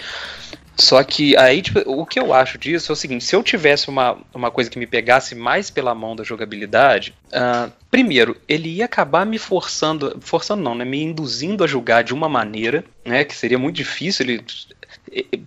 Só 0.78 1.04
que 1.04 1.38
aí, 1.38 1.62
tipo, 1.62 1.80
o 1.86 2.06
que 2.06 2.20
eu 2.20 2.34
acho 2.34 2.58
disso 2.58 2.92
é 2.92 2.94
o 2.94 2.96
seguinte: 2.96 3.26
se 3.26 3.36
eu 3.36 3.44
tivesse 3.44 3.90
uma, 3.90 4.18
uma 4.34 4.50
coisa 4.50 4.70
que 4.70 4.80
me 4.80 4.88
pegasse 4.88 5.36
mais 5.36 5.70
pela 5.70 5.94
mão 5.94 6.16
da 6.16 6.24
jogabilidade, 6.24 7.14
ah, 7.32 7.70
primeiro, 7.90 8.38
ele 8.48 8.70
ia 8.70 8.86
acabar 8.86 9.26
me 9.26 9.38
forçando, 9.38 10.18
forçando 10.22 10.64
não, 10.64 10.74
né? 10.74 10.86
Me 10.86 11.04
induzindo 11.04 11.64
a 11.64 11.68
julgar 11.68 12.04
de 12.04 12.14
uma 12.14 12.30
maneira, 12.30 12.86
né? 13.06 13.24
Que 13.26 13.36
seria 13.36 13.60
muito 13.60 13.76
difícil. 13.76 14.26
Ele, 14.26 14.46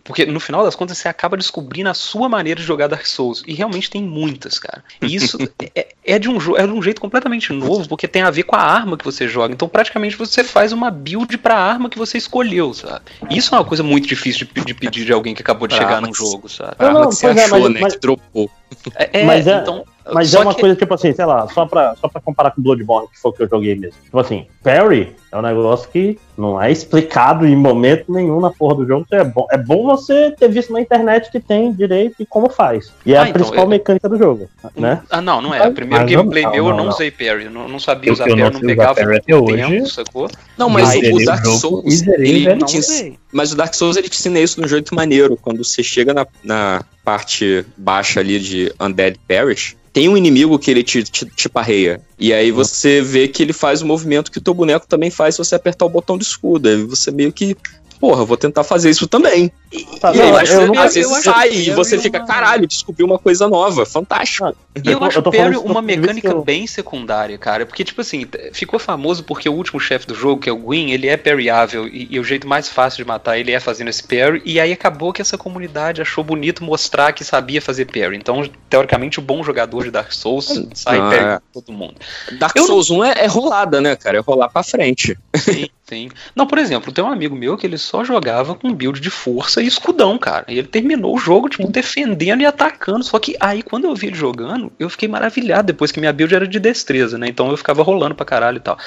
Porque 0.03 0.27
no 0.27 0.39
final 0.39 0.63
das 0.65 0.75
contas 0.75 0.99
você 0.99 1.09
acaba 1.09 1.37
descobrindo 1.37 1.89
a 1.89 1.95
sua 1.95 2.29
maneira 2.29 2.61
de 2.61 2.67
jogar 2.67 2.87
Dark 2.87 3.07
Souls. 3.07 3.43
E 3.47 3.55
realmente 3.55 3.89
tem 3.89 4.03
muitas, 4.03 4.59
cara. 4.59 4.85
E 5.01 5.15
isso 5.15 5.39
é, 5.75 5.87
é 6.05 6.19
de 6.19 6.29
um, 6.29 6.37
é 6.57 6.67
de 6.67 6.73
um 6.73 6.83
jeito 6.83 7.01
completamente 7.01 7.53
novo, 7.53 7.89
porque 7.89 8.07
tem 8.07 8.23
a 8.23 8.31
ver 8.31 8.43
com 8.43 8.57
a 8.57 8.61
arma 8.61 8.97
que 8.99 9.05
você 9.05 9.27
joga. 9.27 9.55
Então 9.55 9.69
praticamente 9.69 10.17
você 10.17 10.45
faz 10.45 10.73
uma 10.73 10.91
build 10.91 11.39
pra 11.39 11.57
arma 11.57 11.89
que 11.89 11.99
você 11.99 12.19
escolheu, 12.19 12.75
sabe? 12.75 13.05
Isso 13.31 13.55
é 13.55 13.59
uma 13.59 13.65
coisa 13.65 13.83
muito 13.83 14.07
difícil 14.07 14.47
de, 14.55 14.65
de 14.65 14.75
pedir 14.75 15.05
de 15.05 15.13
alguém 15.13 15.35
que 15.35 15.43
acabou 15.43 15.67
de 15.67 15.75
Pra 15.75 15.85
chegar 15.85 15.97
arma 15.97 16.09
num 16.09 16.15
jogo, 16.15 16.49
sabe? 16.49 16.77
A 16.79 16.87
arma 16.87 17.01
não, 17.01 17.09
que 17.09 17.15
você 17.17 17.27
é, 17.27 17.31
achou, 17.31 17.61
mas- 17.61 17.73
né? 17.73 17.81
mas- 17.81 17.93
Que 17.95 18.01
dropou. 18.01 18.51
É, 18.97 19.21
é, 19.21 19.25
mas 19.25 19.47
é, 19.47 19.59
então, 19.61 19.85
mas 20.13 20.29
só 20.31 20.39
é 20.41 20.43
uma 20.43 20.55
que- 20.55 20.61
coisa 20.61 20.77
tipo 20.77 20.93
assim, 20.95 21.13
sei 21.13 21.25
lá, 21.25 21.49
só 21.49 21.65
pra, 21.67 21.95
só 22.01 22.09
pra 22.09 22.21
comparar 22.21 22.51
com 22.51 22.61
Bloodborne, 22.63 23.09
que 23.09 23.19
foi 23.21 23.31
o 23.31 23.35
que 23.35 23.43
eu 23.43 23.49
joguei 23.49 23.75
mesmo. 23.75 23.97
Tipo 24.03 24.19
assim, 24.19 24.47
parry 24.63 25.15
é 25.33 25.37
um 25.39 25.43
negócio 25.43 25.89
que 25.91 26.19
não 26.39 26.61
é 26.61 26.71
explicado 26.71 27.47
em 27.47 27.57
momento 27.57 28.13
nenhum 28.13 28.41
na 28.41 28.51
porra 28.51 28.77
do 28.77 28.87
jogo. 28.87 29.07
É 29.11 29.25
bom, 29.25 29.47
é 29.51 29.59
bom 29.59 29.85
você 29.85 30.31
ter 30.33 30.49
visto 30.49 30.73
na 30.73 30.81
internet 30.81 31.31
que 31.31 31.41
tem 31.41 31.73
direito 31.73 32.17
e 32.21 32.27
como 32.27 32.49
faz. 32.51 32.93
E 33.05 33.15
é 33.15 33.17
Ah, 33.17 33.23
a 33.23 33.29
então, 33.29 33.35
principal 33.35 33.65
eu- 33.65 33.69
mecânica 33.71 34.09
do 34.09 34.17
jogo, 34.19 34.49
né? 34.77 35.03
Ah, 35.11 35.21
não, 35.21 35.41
não 35.41 35.55
é. 35.55 35.67
O 35.67 35.73
primeiro 35.73 36.05
Mas 36.05 36.13
gameplay 36.13 36.43
não, 36.45 36.53
meu 36.53 36.63
não, 36.65 36.71
eu 36.71 36.77
não, 36.77 36.85
não. 36.85 36.93
usei 36.93 37.11
parry. 37.11 37.45
Eu 37.47 37.51
não, 37.51 37.69
não 37.69 37.79
sabia 37.81 38.13
usar 38.13 38.29
eu 38.29 38.37
não 38.37 38.45
parry, 38.45 38.55
não 38.55 38.61
pegava 38.61 38.95
parry 38.95 39.17
até 39.17 39.37
hoje. 39.37 39.57
tempo, 39.57 39.89
sacou? 39.89 40.29
Não, 40.59 40.69
mas 40.69 40.95
o, 40.95 41.25
Dark 41.25 41.45
Souls, 41.47 42.03
ele, 42.07 42.57
te 42.65 42.81
Não 43.09 43.17
mas 43.33 43.53
o 43.53 43.57
Dark 43.57 43.75
Souls 43.75 43.97
ele 43.97 44.09
te 44.09 44.17
ensina 44.19 44.39
isso 44.39 44.61
de 44.61 44.67
um 44.67 44.69
jeito 44.69 44.95
maneiro. 44.95 45.37
Quando 45.41 45.65
você 45.65 45.83
chega 45.83 46.15
na, 46.15 46.27
na 46.45 46.85
parte 47.05 47.65
baixa 47.77 48.21
ali 48.21 48.39
de 48.41 48.73
Undead 48.81 49.19
Parish, 49.29 49.77
tem 49.95 50.09
um 50.09 50.17
inimigo 50.17 50.59
que 50.59 50.71
ele 50.73 50.83
te, 50.83 51.05
te, 51.05 51.25
te 51.25 51.49
parreia. 51.49 52.01
E 52.19 52.33
aí 52.33 52.51
você 52.51 53.01
vê 53.01 53.29
que 53.29 53.41
ele 53.41 53.53
faz 53.53 53.81
o 53.81 53.87
movimento 53.87 54.33
que 54.33 54.39
o 54.39 54.41
teu 54.41 54.53
boneco 54.53 54.89
também 54.89 55.09
faz 55.09 55.37
se 55.37 55.39
você 55.39 55.55
apertar 55.55 55.87
o 55.87 55.89
botão 55.89 56.19
do 56.19 56.23
escudo. 56.23 56.69
Aí 56.69 56.83
você 56.83 57.13
meio 57.13 57.33
que. 57.33 57.57
Porra, 58.05 58.23
vou 58.23 58.37
tentar 58.37 58.65
fazer 58.65 58.91
isso 58.91 59.07
também. 59.07 59.51
Tá, 59.99 60.13
e 60.15 60.19
não, 60.19 60.25
aí, 60.25 60.29
eu 60.29 60.35
mas 60.35 60.49
você, 60.51 60.67
nunca- 60.67 60.83
às 60.85 60.95
vezes 60.95 61.11
eu 61.11 61.17
acho 61.17 61.25
sai 61.25 61.51
e 61.53 61.69
eu 61.69 61.75
você 61.75 61.99
fica, 61.99 62.19
uma- 62.19 62.27
caralho, 62.27 62.67
descobriu 62.67 63.07
uma 63.07 63.19
coisa 63.19 63.49
nova, 63.49 63.87
fantástico. 63.87 64.55
E 64.85 64.91
eu, 64.91 65.03
acho 65.03 65.23
tô 65.23 65.31
o 65.31 65.33
falando 65.33 65.45
Parry 65.47 65.55
isso 65.57 65.65
do 65.65 65.71
uma 65.71 65.81
mecânica 65.81 66.29
eu- 66.29 66.43
bem 66.45 66.67
secundária, 66.67 67.39
cara. 67.39 67.65
Porque, 67.65 67.83
tipo 67.83 68.03
assim, 68.03 68.27
ficou 68.53 68.79
famoso 68.79 69.25
porque 69.25 69.49
o 69.49 69.55
último 69.55 69.81
chefe 69.81 70.07
do 70.07 70.15
jogo, 70.15 70.43
que 70.43 70.51
é 70.51 70.53
o 70.53 70.57
Gwyn, 70.59 70.91
ele 70.91 71.09
é 71.09 71.17
parryável. 71.17 71.89
E, 71.89 72.09
e 72.11 72.21
o 72.21 72.25
jeito 72.25 72.47
mais 72.47 72.69
fácil 72.69 72.99
de 73.03 73.09
matar 73.09 73.39
ele 73.39 73.53
é 73.53 73.59
fazendo 73.59 73.89
esse 73.89 74.03
parry. 74.03 74.43
E 74.45 74.61
aí 74.61 74.71
acabou 74.71 75.11
que 75.11 75.23
essa 75.23 75.39
comunidade 75.39 76.03
achou 76.03 76.23
bonito 76.23 76.63
mostrar 76.63 77.13
que 77.15 77.25
sabia 77.25 77.63
fazer 77.63 77.87
parry. 77.87 78.17
Então, 78.17 78.47
teoricamente, 78.69 79.19
o 79.19 79.23
bom 79.23 79.43
jogador 79.43 79.83
de 79.85 79.91
Dark 79.91 80.13
Souls 80.13 80.61
sai 80.75 80.99
Ah, 80.99 81.09
parry 81.11 81.25
é. 81.25 81.41
todo 81.55 81.73
mundo. 81.73 81.95
Dark 82.39 82.55
Eu 82.55 82.63
não- 82.63 82.69
Souls 82.69 82.91
1 82.91 83.03
é, 83.03 83.15
é 83.25 83.27
rolada, 83.27 83.81
né, 83.81 83.97
cara? 83.97 84.19
É 84.19 84.21
rolar 84.21 84.51
pra 84.51 84.63
frente. 84.63 85.17
Sim, 85.37 85.69
sim. 85.85 86.09
Não, 86.35 86.47
por 86.47 86.59
exemplo, 86.59 86.93
tem 86.93 87.05
um 87.05 87.09
amigo 87.13 87.35
meu 87.37 87.57
que 87.57 87.67
ele 87.67 87.79
só 87.79 88.05
jogava 88.05 88.55
com 88.55 88.73
build 88.73 89.01
de 89.01 89.11
força 89.11 89.63
e 89.63 89.67
escudão, 89.67 90.19
cara. 90.19 90.45
E 90.49 90.59
ele 90.59 90.69
terminou 90.69 91.15
o 91.15 91.19
jogo, 91.19 91.49
tipo, 91.49 91.67
defendendo 91.71 92.41
e 92.41 92.47
atacando. 92.47 93.05
Só 93.05 93.19
que 93.19 93.37
aí, 93.41 93.63
quando 93.63 93.85
eu 93.85 93.95
vi 93.95 94.09
ele 94.09 94.17
jogando, 94.17 94.73
eu 94.79 94.89
fiquei 94.91 95.09
maravilhado 95.09 95.67
depois 95.67 95.93
que 95.93 96.01
minha 96.01 96.13
build 96.13 96.35
era 96.35 96.49
de 96.49 96.59
destreza, 96.59 97.17
né? 97.19 97.29
Então 97.29 97.51
eu 97.51 97.57
ficava 97.57 97.83
rolando 97.83 98.15
pra 98.15 98.27
caralho 98.27 98.57
e 98.57 98.61
tal. 98.61 98.79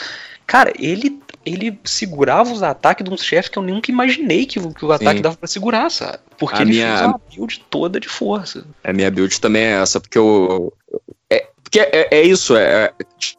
Cara, 0.45 0.71
ele, 0.79 1.19
ele 1.45 1.77
segurava 1.83 2.51
os 2.53 2.63
ataques 2.63 3.03
de 3.03 3.11
uns 3.13 3.21
chefes 3.21 3.49
que 3.49 3.59
eu 3.59 3.63
nunca 3.63 3.91
imaginei 3.91 4.45
que, 4.45 4.57
o- 4.59 4.73
que 4.73 4.85
o 4.85 4.91
ataque 4.93 5.17
Sim. 5.17 5.21
dava 5.21 5.35
pra 5.35 5.47
segurar, 5.47 5.89
sabe? 5.91 6.19
Porque 6.37 6.59
A 6.59 6.61
ele 6.61 6.71
minha- 6.71 6.87
fez 6.97 7.01
uma 7.09 7.19
build 7.29 7.65
toda 7.69 7.99
de 7.99 8.07
força. 8.07 8.65
A 8.81 8.93
minha 8.93 9.11
build 9.11 9.41
também 9.41 9.63
é 9.63 9.81
essa, 9.81 9.99
porque 9.99 10.17
eu. 10.17 10.71
É, 10.93 10.97
porque 11.67 11.81
é, 11.81 12.07
é 12.11 12.21
isso, 12.23 12.55
é, 12.55 12.85
é, 12.85 12.91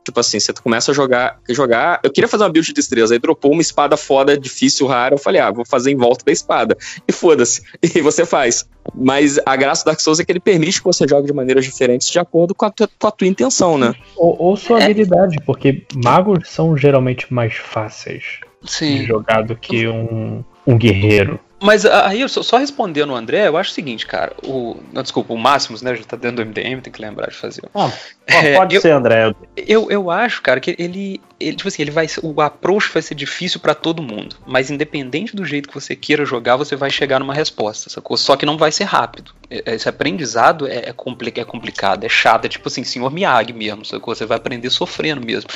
tipo 0.05 0.21
assim, 0.21 0.39
você 0.39 0.53
começa 0.53 0.91
a 0.91 0.95
jogar, 0.95 1.39
jogar. 1.49 1.99
Eu 2.03 2.11
queria 2.11 2.29
fazer 2.29 2.45
uma 2.45 2.51
build 2.51 2.67
de 2.67 2.75
destreza, 2.75 3.15
aí 3.15 3.19
dropou 3.19 3.53
uma 3.53 3.63
espada 3.63 3.97
foda, 3.97 4.37
difícil, 4.37 4.87
rara. 4.87 5.15
Eu 5.15 5.19
falei, 5.19 5.41
ah, 5.41 5.51
vou 5.51 5.65
fazer 5.65 5.93
em 5.93 5.97
volta 5.97 6.27
da 6.27 6.31
espada. 6.31 6.77
E 7.07 7.13
foda-se. 7.13 7.63
E 7.99 8.03
você 8.03 8.27
faz. 8.27 8.69
Mas 8.95 9.41
a 9.47 9.57
graça 9.57 9.83
do 9.83 9.87
Dark 9.87 10.01
Souls 10.01 10.21
é 10.21 10.25
que 10.25 10.31
ele 10.31 10.41
permite 10.41 10.79
que 10.79 10.85
você 10.85 11.09
jogue 11.09 11.27
de 11.27 11.33
maneiras 11.33 11.65
diferentes 11.65 12.11
de 12.11 12.19
acordo 12.19 12.55
com 12.55 12.67
a 12.67 12.71
tua, 12.71 12.89
com 12.99 13.07
a 13.07 13.11
tua 13.11 13.27
intenção, 13.27 13.79
né? 13.79 13.95
Ou, 14.15 14.37
ou 14.39 14.57
sua 14.57 14.85
habilidade, 14.85 15.39
porque 15.47 15.87
magos 15.95 16.51
são 16.51 16.77
geralmente 16.77 17.33
mais 17.33 17.55
fáceis 17.55 18.41
Sim. 18.63 18.99
de 18.99 19.05
jogar 19.07 19.43
do 19.43 19.57
que 19.57 19.89
um, 19.89 20.45
um 20.67 20.77
guerreiro. 20.77 21.41
Mas 21.61 21.85
aí, 21.85 22.27
só, 22.29 22.43
só 22.43 22.57
respondendo 22.57 23.11
o 23.11 23.17
André, 23.17 23.49
eu 23.49 23.57
acho 23.57 23.71
o 23.71 23.75
seguinte, 23.75 24.07
cara. 24.07 24.33
O, 24.45 24.77
não, 24.93 25.03
desculpa, 25.03 25.35
o 25.35 25.39
Máximos, 25.39 25.83
né? 25.83 25.95
Já 25.95 26.05
tá 26.05 26.17
dentro 26.17 26.37
do 26.37 26.49
MDM, 26.49 26.81
tem 26.81 26.93
que 26.93 27.03
lembrar 27.03 27.29
de 27.29 27.37
fazer. 27.37 27.63
Ah, 27.75 27.91
É, 28.29 28.55
pode 28.55 28.77
eu- 28.77 28.81
ser, 28.83 28.91
André. 28.93 29.35
Eu, 29.57 29.91
eu 29.91 30.11
acho, 30.11 30.43
cara, 30.43 30.61
que 30.61 30.77
ele, 30.79 31.21
ele 31.41 31.57
tipo 31.57 31.67
assim, 31.69 31.83
ele 31.83 31.91
vai 31.91 32.07
o 32.23 32.41
approach 32.41 32.91
vai 32.93 33.03
ser 33.03 33.15
difícil 33.15 33.59
pra 33.59 33.75
todo 33.75 34.03
mundo, 34.03 34.37
mas 34.47 34.71
independente 34.71 35.35
do 35.35 35.45
jeito 35.45 35.69
que 35.69 35.75
você 35.75 35.97
queira 35.97 36.25
jogar, 36.25 36.57
você 36.57 36.77
vai 36.77 36.91
chegar 36.91 37.19
numa 37.19 37.35
resposta, 37.35 37.89
sacou? 37.91 38.17
Só 38.17 38.37
que 38.37 38.45
não 38.47 38.57
vai 38.59 38.71
ser 38.71 38.85
rápido. 38.85 39.33
É- 39.51 39.75
Esse 39.75 39.89
aprendizado 39.89 40.67
é, 40.67 40.91
é, 40.91 40.93
compli- 40.93 41.33
é 41.37 41.45
complicado, 41.45 42.05
é 42.05 42.09
chato, 42.09 42.45
é 42.45 42.49
tipo 42.49 42.69
assim, 42.69 42.85
senhor 42.85 43.11
Miyagi 43.11 43.53
mesmo, 43.53 43.85
sacou? 43.85 44.15
Você 44.15 44.27
vai 44.27 44.37
aprender 44.37 44.69
sofrendo 44.71 45.25
mesmo. 45.25 45.49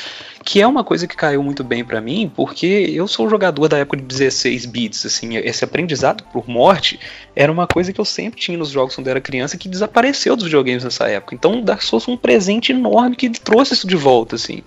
Que 0.44 0.60
é 0.60 0.66
uma 0.66 0.82
coisa 0.82 1.06
que 1.06 1.14
caiu 1.14 1.42
muito 1.42 1.62
bem 1.62 1.84
pra 1.84 2.00
mim, 2.00 2.30
porque 2.34 2.66
eu 2.66 3.06
sou 3.06 3.28
jogador 3.28 3.68
da 3.68 3.78
época 3.78 3.96
de 3.98 4.02
16 4.02 4.64
bits, 4.66 5.04
assim, 5.06 5.36
esse 5.36 5.62
aprendizado 5.64 6.24
por 6.32 6.48
morte 6.48 6.98
era 7.36 7.52
uma 7.52 7.66
coisa 7.66 7.92
que 7.92 8.00
eu 8.00 8.04
sempre 8.04 8.40
tinha 8.40 8.56
nos 8.58 8.70
jogos 8.70 8.94
quando 8.94 9.06
eu 9.06 9.12
era 9.12 9.20
criança 9.20 9.56
que 9.56 9.68
desapareceu 9.68 10.34
dos 10.34 10.44
videogames 10.46 10.82
nessa 10.84 11.06
época. 11.08 11.34
Então 11.34 11.58
o 11.60 11.62
Dark 11.62 11.82
Souls 11.82 12.04
foi 12.04 12.14
um 12.14 12.16
presente 12.16 12.61
enorme 12.70 13.16
que 13.16 13.28
trouxe 13.30 13.74
isso 13.74 13.86
de 13.86 13.96
volta, 13.96 14.36
assim. 14.36 14.62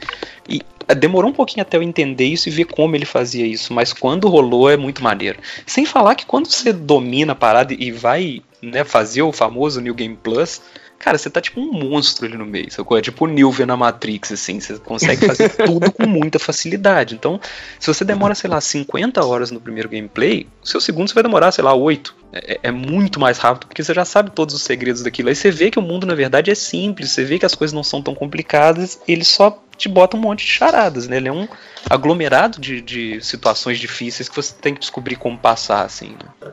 E 0.49 0.61
eh, 0.87 0.95
demorou 0.95 1.31
um 1.31 1.33
pouquinho 1.33 1.61
até 1.61 1.77
eu 1.77 1.83
entender 1.83 2.25
isso 2.25 2.49
e 2.49 2.51
ver 2.51 2.65
como 2.65 2.95
ele 2.95 3.05
fazia 3.05 3.45
isso, 3.45 3.73
mas 3.73 3.93
quando 3.93 4.27
rolou 4.27 4.69
é 4.69 4.75
muito 4.75 5.03
maneiro. 5.03 5.39
Sem 5.65 5.85
falar 5.85 6.15
que 6.15 6.25
quando 6.25 6.47
você 6.47 6.73
domina 6.73 7.31
a 7.31 7.35
parada 7.35 7.73
e 7.73 7.91
vai 7.91 8.41
né, 8.61 8.83
fazer 8.83 9.21
o 9.21 9.31
famoso 9.31 9.79
New 9.79 9.93
Game 9.93 10.17
Plus, 10.21 10.61
cara, 10.97 11.17
você 11.17 11.29
tá 11.29 11.39
tipo 11.39 11.59
um 11.59 11.71
monstro 11.71 12.25
ali 12.25 12.37
no 12.37 12.45
meio, 12.45 12.71
sacou? 12.71 12.97
É 12.97 13.01
tipo 13.01 13.25
o 13.25 13.27
Nilvia 13.27 13.65
na 13.65 13.77
Matrix, 13.77 14.31
assim, 14.31 14.59
você 14.59 14.77
consegue 14.79 15.25
fazer 15.27 15.49
tudo 15.65 15.91
com 15.91 16.07
muita 16.07 16.39
facilidade. 16.39 17.15
Então, 17.15 17.39
se 17.79 17.87
você 17.87 18.03
demora, 18.03 18.35
sei 18.35 18.49
lá, 18.49 18.59
50 18.59 19.23
horas 19.25 19.51
no 19.51 19.59
primeiro 19.59 19.89
gameplay, 19.89 20.47
o 20.63 20.67
seu 20.67 20.81
segundo 20.81 21.07
você 21.07 21.13
vai 21.13 21.23
demorar, 21.23 21.51
sei 21.51 21.63
lá, 21.63 21.73
8. 21.73 22.15
É, 22.35 22.59
é 22.63 22.71
muito 22.71 23.19
mais 23.19 23.37
rápido, 23.37 23.67
porque 23.67 23.81
você 23.83 23.93
já 23.93 24.03
sabe 24.03 24.29
todos 24.31 24.53
os 24.53 24.61
segredos 24.61 25.01
daquilo. 25.01 25.29
Aí 25.29 25.35
você 25.35 25.49
vê 25.49 25.71
que 25.71 25.79
o 25.79 25.81
mundo, 25.81 26.05
na 26.05 26.13
verdade, 26.15 26.51
é 26.51 26.55
simples, 26.55 27.11
você 27.11 27.23
vê 27.23 27.39
que 27.39 27.45
as 27.45 27.55
coisas 27.55 27.73
não 27.73 27.83
são 27.83 28.01
tão 28.01 28.13
complicadas, 28.13 28.99
ele 29.07 29.23
só 29.23 29.61
te 29.77 29.87
bota 29.89 30.17
um 30.17 30.19
monte 30.19 30.45
de 30.45 30.51
charadas, 30.51 31.07
né? 31.07 31.17
Ele 31.17 31.29
é 31.29 31.31
um 31.31 31.47
aglomerado 31.89 32.59
de, 32.59 32.81
de 32.81 33.21
situações 33.21 33.79
difíceis 33.79 34.27
que 34.29 34.35
você 34.35 34.53
tem 34.53 34.73
que 34.73 34.79
descobrir 34.81 35.15
como 35.15 35.37
passar, 35.37 35.85
assim, 35.85 36.09
né? 36.09 36.51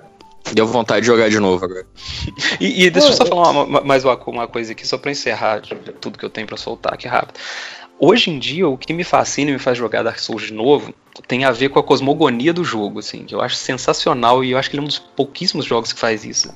Deu 0.52 0.66
vontade 0.66 1.00
de 1.02 1.06
jogar 1.06 1.30
de 1.30 1.38
novo 1.38 1.64
agora. 1.64 1.86
E, 2.60 2.84
e 2.84 2.90
deixa 2.90 3.08
eu 3.08 3.12
só 3.14 3.24
falar 3.26 3.50
uma- 3.50 3.62
uma- 3.64 3.80
mais 3.80 4.04
uma, 4.04 4.16
uma 4.26 4.46
coisa 4.48 4.72
aqui, 4.72 4.86
só 4.86 4.98
pra 4.98 5.10
encerrar 5.10 5.62
tudo 6.00 6.18
que 6.18 6.24
eu 6.24 6.30
tenho 6.30 6.46
pra 6.46 6.56
soltar 6.56 6.94
aqui 6.94 7.08
rápido. 7.08 7.38
Hoje 8.04 8.30
em 8.30 8.38
dia, 8.40 8.66
o 8.66 8.76
que 8.76 8.92
me 8.92 9.04
fascina 9.04 9.50
e 9.50 9.52
me 9.52 9.60
faz 9.60 9.78
jogar 9.78 10.02
Dark 10.02 10.18
Souls 10.18 10.42
de 10.42 10.52
novo 10.52 10.92
tem 11.28 11.44
a 11.44 11.52
ver 11.52 11.68
com 11.68 11.78
a 11.78 11.84
cosmogonia 11.84 12.52
do 12.52 12.64
jogo, 12.64 12.98
assim, 12.98 13.22
que 13.22 13.32
eu 13.32 13.40
acho 13.40 13.54
sensacional 13.54 14.42
e 14.42 14.50
eu 14.50 14.58
acho 14.58 14.68
que 14.68 14.74
ele 14.74 14.80
é 14.80 14.82
um 14.82 14.88
dos 14.88 14.98
pouquíssimos 14.98 15.64
jogos 15.64 15.92
que 15.92 16.00
faz 16.00 16.24
isso. 16.24 16.52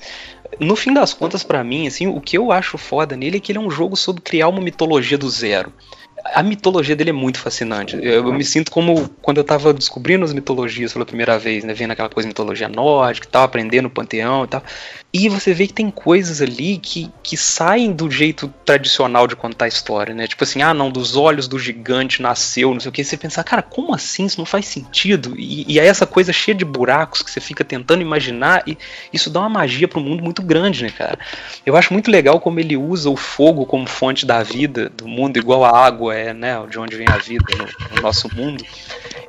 No 0.59 0.75
fim 0.75 0.93
das 0.93 1.15
contas, 1.15 1.45
pra 1.45 1.63
mim, 1.63 1.87
assim, 1.87 2.09
o 2.09 2.21
que 2.21 2.37
eu 2.37 2.51
acho 2.51 2.77
foda 2.77 3.17
nele 3.17 3.37
é 3.37 3.41
que 3.41 3.53
ele 3.53 3.61
é 3.61 3.63
um 3.63 3.71
jogo 3.71 3.95
sobre 3.95 4.23
criar 4.23 4.49
uma 4.49 4.61
mitologia 4.61 5.17
do 5.17 5.31
zero. 5.31 5.73
A 6.35 6.43
mitologia 6.43 6.97
dele 6.97 7.11
é 7.11 7.13
muito 7.13 7.39
fascinante. 7.39 7.95
Eu, 7.95 8.27
eu 8.27 8.33
me 8.33 8.45
sinto 8.45 8.73
como 8.73 9.09
quando 9.23 9.39
eu 9.39 9.45
tava 9.45 9.73
descobrindo 9.73 10.25
as 10.25 10.33
mitologias 10.33 10.93
pela 10.93 11.07
primeira 11.07 11.39
vez, 11.39 11.63
né? 11.63 11.73
Vendo 11.73 11.93
aquela 11.93 12.09
coisa 12.09 12.27
mitologia 12.27 12.69
nórdica 12.69 13.29
e 13.29 13.31
tal, 13.31 13.45
aprendendo 13.45 13.87
o 13.87 13.91
panteão 13.91 14.43
e 14.43 14.49
tal. 14.49 14.65
E 15.13 15.29
você 15.29 15.55
vê 15.55 15.67
que 15.67 15.73
tem 15.73 15.91
coisas 15.91 16.43
ali 16.43 16.77
que, 16.77 17.11
que 17.23 17.37
saem 17.37 17.93
do 17.93 18.11
jeito 18.11 18.53
tradicional 18.65 19.27
de 19.27 19.35
contar 19.35 19.65
a 19.65 19.69
história, 19.69 20.15
né? 20.15 20.27
Tipo 20.27 20.45
assim, 20.45 20.61
ah, 20.61 20.75
não, 20.75 20.91
dos 20.91 21.17
olhos 21.17 21.49
do 21.49 21.59
gigante 21.59 22.21
nasceu, 22.21 22.73
não 22.73 22.81
sei 22.81 22.91
o 22.91 22.93
que. 22.93 23.03
Você 23.03 23.17
pensa, 23.17 23.43
cara, 23.43 23.63
como 23.63 23.95
assim? 23.95 24.27
Isso 24.27 24.39
não 24.39 24.45
faz 24.45 24.67
sentido. 24.67 25.35
E, 25.39 25.65
e 25.73 25.81
aí 25.81 25.87
essa 25.87 26.07
coisa 26.07 26.33
cheia 26.33 26.55
de 26.55 26.65
buracos 26.65 27.23
que 27.23 27.31
você 27.31 27.41
fica 27.41 27.65
tentando 27.65 28.03
imaginar, 28.03 28.63
e 28.67 28.77
isso 29.13 29.31
dá 29.31 29.41
uma 29.41 29.49
magia 29.49 29.89
pro 29.89 30.01
mundo 30.01 30.23
muito 30.23 30.43
grande, 30.43 30.83
né, 30.83 30.91
cara? 30.91 31.19
Eu 31.65 31.77
acho 31.77 31.93
muito 31.93 32.11
legal 32.11 32.39
como 32.39 32.61
ele 32.61 32.77
usa 32.77 33.09
o 33.09 33.17
fogo 33.17 33.65
como 33.65 33.87
fonte 33.87 34.27
da 34.27 34.43
vida 34.43 34.91
do 34.91 35.09
mundo, 35.09 35.39
igual 35.39 35.65
a 35.65 35.79
água 35.79 36.15
é, 36.15 36.35
né? 36.35 36.55
De 36.69 36.79
onde 36.79 36.97
vem 36.97 37.09
a 37.09 37.17
vida 37.17 37.45
no, 37.57 37.97
no 37.97 38.03
nosso 38.03 38.29
mundo. 38.35 38.63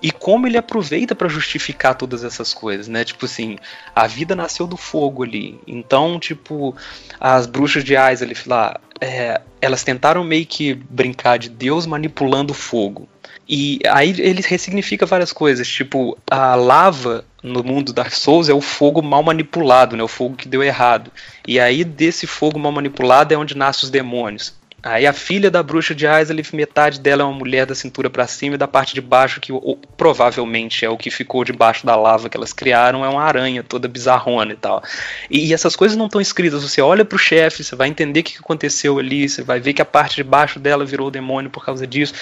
E 0.01 0.11
como 0.11 0.47
ele 0.47 0.57
aproveita 0.57 1.15
pra 1.15 1.27
justificar 1.27 1.95
todas 1.95 2.23
essas 2.23 2.53
coisas, 2.53 2.87
né? 2.87 3.03
Tipo 3.03 3.25
assim, 3.25 3.57
a 3.95 4.07
vida 4.07 4.35
nasceu 4.35 4.67
do 4.67 4.77
fogo 4.77 5.23
ali. 5.23 5.59
Então, 5.65 6.19
tipo, 6.19 6.75
as 7.19 7.45
bruxas 7.45 7.83
de 7.83 7.95
Aisley 7.95 8.35
lá, 8.45 8.79
é, 9.01 9.41
elas 9.61 9.83
tentaram 9.83 10.23
meio 10.23 10.45
que 10.45 10.73
brincar 10.73 11.37
de 11.37 11.49
Deus 11.49 11.85
manipulando 11.85 12.51
o 12.51 12.55
fogo. 12.55 13.07
E 13.49 13.79
aí 13.87 14.13
ele 14.19 14.41
ressignifica 14.41 15.05
várias 15.05 15.31
coisas, 15.31 15.67
tipo, 15.67 16.17
a 16.29 16.53
lava 16.55 17.23
no 17.41 17.63
mundo 17.63 17.93
Dark 17.93 18.11
Souls 18.11 18.49
é 18.49 18.53
o 18.53 18.59
fogo 18.59 19.01
mal 19.01 19.23
manipulado, 19.23 19.95
né? 19.95 20.03
O 20.03 20.07
fogo 20.07 20.35
que 20.35 20.49
deu 20.49 20.61
errado. 20.61 21.11
E 21.47 21.59
aí 21.59 21.83
desse 21.83 22.27
fogo 22.27 22.59
mal 22.59 22.71
manipulado 22.71 23.33
é 23.33 23.37
onde 23.37 23.55
nascem 23.55 23.85
os 23.85 23.89
demônios. 23.89 24.53
Aí 24.83 25.07
a 25.07 25.11
filha 25.13 25.49
da 25.49 25.63
bruxa 25.63 25.93
de 25.95 26.05
Aislith, 26.05 26.53
metade 26.53 26.99
dela 26.99 27.23
é 27.23 27.25
uma 27.25 27.33
mulher 27.37 27.65
da 27.65 27.73
cintura 27.73 28.09
pra 28.09 28.27
cima 28.27 28.55
e 28.55 28.57
da 28.57 28.67
parte 28.67 28.93
de 28.93 29.01
baixo, 29.01 29.41
que 29.41 29.51
o- 29.51 29.77
provavelmente 29.97 30.85
é 30.85 30.89
o 30.89 30.95
que 30.95 31.09
ficou 31.09 31.43
debaixo 31.43 31.85
da 31.85 31.95
lava 31.95 32.29
que 32.29 32.37
elas 32.37 32.53
criaram, 32.53 33.03
é 33.03 33.09
uma 33.09 33.23
aranha 33.23 33.63
toda 33.63 33.87
bizarrona 33.87 34.53
e 34.53 34.55
tal. 34.55 34.81
E, 35.29 35.47
e 35.47 35.53
essas 35.53 35.75
coisas 35.75 35.97
não 35.97 36.05
estão 36.05 36.21
escritas. 36.21 36.61
Você 36.63 36.79
olha 36.81 37.03
pro 37.03 37.17
chefe, 37.17 37.63
você 37.63 37.75
vai 37.75 37.87
entender 37.89 38.19
o 38.19 38.23
que 38.23 38.37
aconteceu 38.37 38.99
ali, 38.99 39.27
você 39.27 39.41
vai 39.41 39.59
ver 39.59 39.73
que 39.73 39.81
a 39.81 39.85
parte 39.85 40.15
de 40.15 40.23
baixo 40.23 40.59
dela 40.59 40.85
virou 40.85 41.09
demônio 41.09 41.49
por 41.49 41.65
causa 41.65 41.85
disso. 41.87 42.13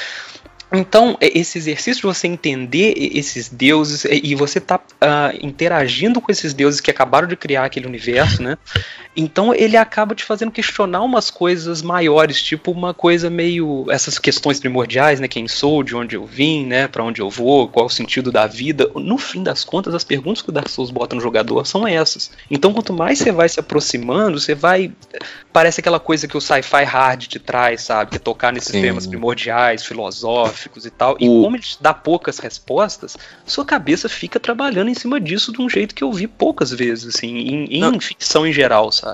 Então, 0.73 1.15
esse 1.21 1.59
exercício 1.59 2.01
de 2.01 2.07
você 2.07 2.27
entender 2.27 2.93
esses 2.97 3.47
deuses 3.49 4.03
e 4.05 4.33
você 4.33 4.59
tá 4.59 4.79
ah, 4.99 5.31
interagindo 5.39 6.19
com 6.19 6.31
esses 6.31 6.53
deuses 6.53 6.81
que 6.81 6.89
acabaram 6.89 7.27
de 7.27 7.35
criar 7.35 7.65
aquele 7.65 7.85
universo, 7.85 8.41
né? 8.41 8.57
Então 9.15 9.53
ele 9.53 9.77
acaba 9.77 10.13
te 10.13 10.23
fazendo 10.23 10.51
questionar 10.51 11.01
umas 11.01 11.29
coisas 11.29 11.81
maiores, 11.81 12.41
tipo 12.41 12.71
uma 12.71 12.93
coisa 12.93 13.29
meio 13.29 13.85
essas 13.89 14.19
questões 14.19 14.59
primordiais, 14.59 15.19
né? 15.19 15.27
Quem 15.27 15.47
sou, 15.47 15.83
de 15.83 15.95
onde 15.95 16.15
eu 16.15 16.25
vim, 16.25 16.65
né? 16.65 16.87
Para 16.87 17.03
onde 17.03 17.21
eu 17.21 17.29
vou, 17.29 17.67
qual 17.67 17.85
o 17.85 17.89
sentido 17.89 18.31
da 18.31 18.45
vida. 18.45 18.89
No 18.95 19.17
fim 19.17 19.41
das 19.41 19.63
contas, 19.63 19.93
as 19.93 20.03
perguntas 20.03 20.41
que 20.41 20.49
o 20.49 20.51
Dark 20.51 20.69
Souls 20.69 20.91
bota 20.91 21.15
no 21.15 21.21
jogador 21.21 21.65
são 21.65 21.87
essas. 21.87 22.31
Então, 22.49 22.73
quanto 22.73 22.93
mais 22.93 23.19
você 23.19 23.31
vai 23.31 23.47
se 23.47 23.59
aproximando, 23.59 24.39
você 24.39 24.53
vai 24.53 24.91
parece 25.53 25.79
aquela 25.79 26.01
coisa 26.01 26.27
que 26.27 26.35
o 26.35 26.41
sci-fi 26.41 26.83
hard 26.83 27.27
te 27.27 27.39
traz, 27.39 27.83
sabe? 27.83 28.11
Que 28.11 28.17
é 28.17 28.19
tocar 28.19 28.51
nesses 28.51 28.71
Sim. 28.71 28.81
temas 28.81 29.07
primordiais, 29.07 29.85
filosóficos 29.85 30.85
e 30.85 30.91
tal. 30.91 31.15
E 31.19 31.27
como 31.27 31.55
ele 31.55 31.63
te 31.63 31.81
dá 31.81 31.93
poucas 31.93 32.39
respostas, 32.39 33.15
sua 33.45 33.63
cabeça 33.63 34.09
fica 34.09 34.39
trabalhando 34.39 34.89
em 34.89 34.93
cima 34.93 35.19
disso 35.19 35.53
de 35.53 35.61
um 35.61 35.69
jeito 35.69 35.95
que 35.95 36.03
eu 36.03 36.11
vi 36.11 36.27
poucas 36.27 36.71
vezes, 36.71 37.15
assim, 37.15 37.37
em, 37.37 37.79
em 37.79 37.99
ficção 38.01 38.45
em 38.45 38.51
geral, 38.51 38.91
sabe? 38.91 39.04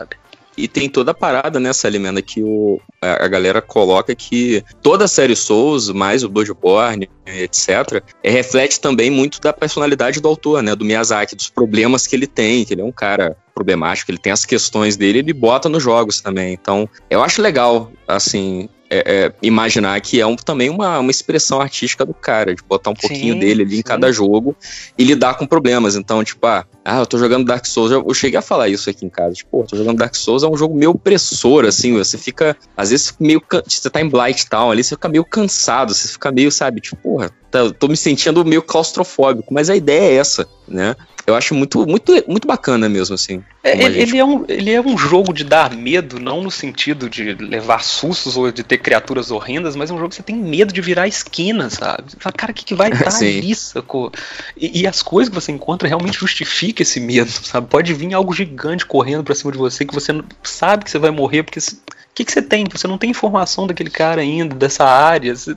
E 0.57 0.67
tem 0.67 0.89
toda 0.89 1.11
a 1.11 1.13
parada 1.13 1.59
nessa 1.59 1.87
Alimenta 1.87 2.21
que 2.21 2.43
o, 2.43 2.79
a, 3.01 3.25
a 3.25 3.27
galera 3.27 3.61
coloca 3.61 4.13
que 4.13 4.63
toda 4.81 5.05
a 5.05 5.07
série 5.07 5.35
Souls, 5.35 5.89
mais 5.89 6.23
o 6.23 6.29
Bloodborne, 6.29 7.09
etc., 7.25 8.03
é, 8.21 8.29
reflete 8.29 8.79
também 8.79 9.09
muito 9.09 9.39
da 9.39 9.53
personalidade 9.53 10.19
do 10.19 10.27
autor, 10.27 10.61
né? 10.61 10.75
Do 10.75 10.83
Miyazaki, 10.83 11.35
dos 11.35 11.49
problemas 11.49 12.05
que 12.05 12.15
ele 12.15 12.27
tem, 12.27 12.65
que 12.65 12.73
ele 12.73 12.81
é 12.81 12.85
um 12.85 12.91
cara 12.91 13.37
problemático, 13.55 14.11
ele 14.11 14.17
tem 14.17 14.31
as 14.31 14.45
questões 14.45 14.97
dele, 14.97 15.19
ele 15.19 15.33
bota 15.33 15.69
nos 15.69 15.81
jogos 15.81 16.19
também. 16.19 16.53
Então, 16.53 16.87
eu 17.09 17.23
acho 17.23 17.41
legal, 17.41 17.91
assim, 18.07 18.67
é, 18.93 19.25
é, 19.25 19.33
imaginar 19.41 19.99
que 20.01 20.19
é 20.19 20.27
um- 20.27 20.35
também 20.35 20.69
uma, 20.69 20.99
uma 20.99 21.09
expressão 21.09 21.61
artística 21.61 22.05
do 22.05 22.13
cara, 22.13 22.53
de 22.53 22.61
botar 22.61 22.89
um 22.89 22.93
pouquinho 22.93 23.33
Sim, 23.35 23.39
dele 23.39 23.63
ali 23.63 23.73
em 23.75 23.77
sim. 23.77 23.83
cada 23.83 24.11
jogo 24.11 24.55
e 24.97 25.03
lidar 25.05 25.35
com 25.35 25.47
problemas. 25.47 25.95
Então, 25.95 26.21
tipo, 26.23 26.45
ah, 26.45 26.65
ah, 26.83 26.99
eu 26.99 27.05
tô 27.05 27.17
jogando 27.17 27.45
Dark 27.45 27.65
Souls, 27.65 27.89
eu, 27.91 28.13
cheguei 28.13 28.37
a 28.37 28.41
falar 28.41 28.67
isso 28.67 28.89
aqui 28.89 29.05
em 29.05 29.09
casa, 29.09 29.33
tipo, 29.35 29.49
pô, 29.49 29.63
tô 29.63 29.77
jogando 29.77 29.97
Dark 29.97 30.13
Souls, 30.15 30.43
é 30.43 30.47
um 30.47 30.57
jogo 30.57 30.75
meio 30.75 30.91
opressor, 30.91 31.65
assim, 31.65 31.93
você 31.93 32.17
fica, 32.17 32.57
às 32.75 32.89
vezes, 32.89 33.13
meio, 33.19 33.41
você 33.65 33.89
tá 33.89 34.01
em 34.01 34.09
Blight 34.09 34.49
Town 34.49 34.71
ali, 34.71 34.83
você 34.83 34.95
fica 34.95 35.07
meio 35.07 35.23
cansado, 35.23 35.93
você 35.93 36.07
fica 36.09 36.29
meio, 36.31 36.51
sabe, 36.51 36.81
tipo, 36.81 36.97
porra, 36.97 37.31
tá- 37.49 37.71
tô 37.71 37.87
me 37.87 37.95
sentindo 37.95 38.43
meio 38.43 38.61
claustrofóbico, 38.61 39.53
mas 39.53 39.69
a 39.69 39.75
ideia 39.75 40.11
é 40.11 40.15
essa, 40.15 40.45
né? 40.67 40.95
Eu 41.27 41.35
acho 41.35 41.53
muito, 41.53 41.85
muito, 41.85 42.11
muito 42.27 42.47
bacana 42.47 42.89
mesmo, 42.89 43.13
assim. 43.13 43.43
É, 43.63 43.73
ele, 43.73 43.93
gente- 43.93 44.09
ele 44.09 44.17
é 44.17 44.25
um, 44.25 44.43
ele 44.47 44.71
é 44.71 44.81
um 44.81 44.97
jogo 44.97 45.31
de 45.31 45.43
dar 45.43 45.71
medo, 45.75 46.19
não 46.19 46.41
no 46.41 46.49
sentido 46.49 47.07
de 47.07 47.35
levar 47.35 47.83
sustos 47.83 48.35
ou 48.35 48.51
de 48.51 48.63
ter 48.63 48.79
criaturas 48.81 49.31
horrendas, 49.31 49.75
mas 49.75 49.89
é 49.89 49.93
um 49.93 49.97
jogo 49.97 50.09
que 50.09 50.15
você 50.15 50.23
tem 50.23 50.35
medo 50.35 50.73
de 50.73 50.81
virar 50.81 51.07
esquina, 51.07 51.69
sabe? 51.69 52.11
Você 52.11 52.17
fala, 52.19 52.33
cara, 52.33 52.51
o 52.51 52.55
que, 52.55 52.65
que 52.65 52.75
vai 52.75 52.91
ali, 53.05 53.55
sacou? 53.55 54.11
E, 54.57 54.81
e 54.81 54.87
as 54.87 55.01
coisas 55.01 55.29
que 55.29 55.35
você 55.35 55.51
encontra 55.51 55.87
realmente 55.87 56.19
justificam 56.19 56.83
esse 56.83 56.99
medo, 56.99 57.29
sabe? 57.45 57.67
Pode 57.67 57.93
vir 57.93 58.13
algo 58.13 58.33
gigante 58.33 58.85
correndo 58.85 59.23
pra 59.23 59.35
cima 59.35 59.51
de 59.51 59.57
você 59.57 59.85
que 59.85 59.93
você 59.93 60.11
sabe 60.43 60.83
que 60.83 60.91
você 60.91 60.99
vai 60.99 61.11
morrer, 61.11 61.43
porque 61.43 61.59
o 61.59 62.13
que, 62.13 62.25
que 62.25 62.31
você 62.31 62.41
tem? 62.41 62.65
Você 62.71 62.87
não 62.87 62.97
tem 62.97 63.09
informação 63.09 63.67
daquele 63.67 63.89
cara 63.89 64.21
ainda, 64.21 64.53
dessa 64.53 64.83
área. 64.83 65.33
Você, 65.33 65.55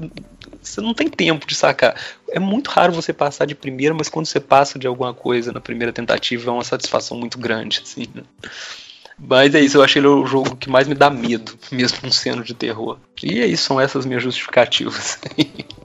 você 0.62 0.81
não 0.81 0.94
tem 0.94 1.08
tempo 1.08 1.47
de 1.47 1.55
sacar. 1.55 1.94
É 2.31 2.39
muito 2.39 2.71
raro 2.71 2.92
você 2.92 3.12
passar 3.12 3.44
de 3.44 3.55
primeira, 3.55 3.94
mas 3.94 4.08
quando 4.08 4.26
você 4.26 4.40
passa 4.40 4.78
de 4.78 4.87
alguma 4.87 5.12
coisa 5.12 5.53
na 5.53 5.60
primeira 5.60 5.92
tentativa 5.92 6.51
é 6.51 6.55
uma 6.55 6.65
satisfação 6.65 7.19
muito 7.19 7.39
grande, 7.39 7.81
assim, 7.83 8.07
né? 8.15 8.23
Mas 9.18 9.54
é 9.54 9.60
isso, 9.60 9.76
eu 9.76 9.82
achei 9.82 10.00
ele 10.00 10.08
o 10.08 10.26
jogo 10.26 10.56
que 10.56 10.68
mais 10.68 10.88
me 10.88 10.94
dá 10.94 11.08
medo, 11.10 11.52
mesmo 11.70 11.98
não 12.02 12.10
sendo 12.10 12.42
de 12.42 12.54
terror. 12.54 12.98
E 13.22 13.40
é 13.40 13.47
isso, 13.47 13.64
são 13.64 13.80
essas 13.80 14.04
minhas 14.04 14.22
justificativas. 14.22 15.18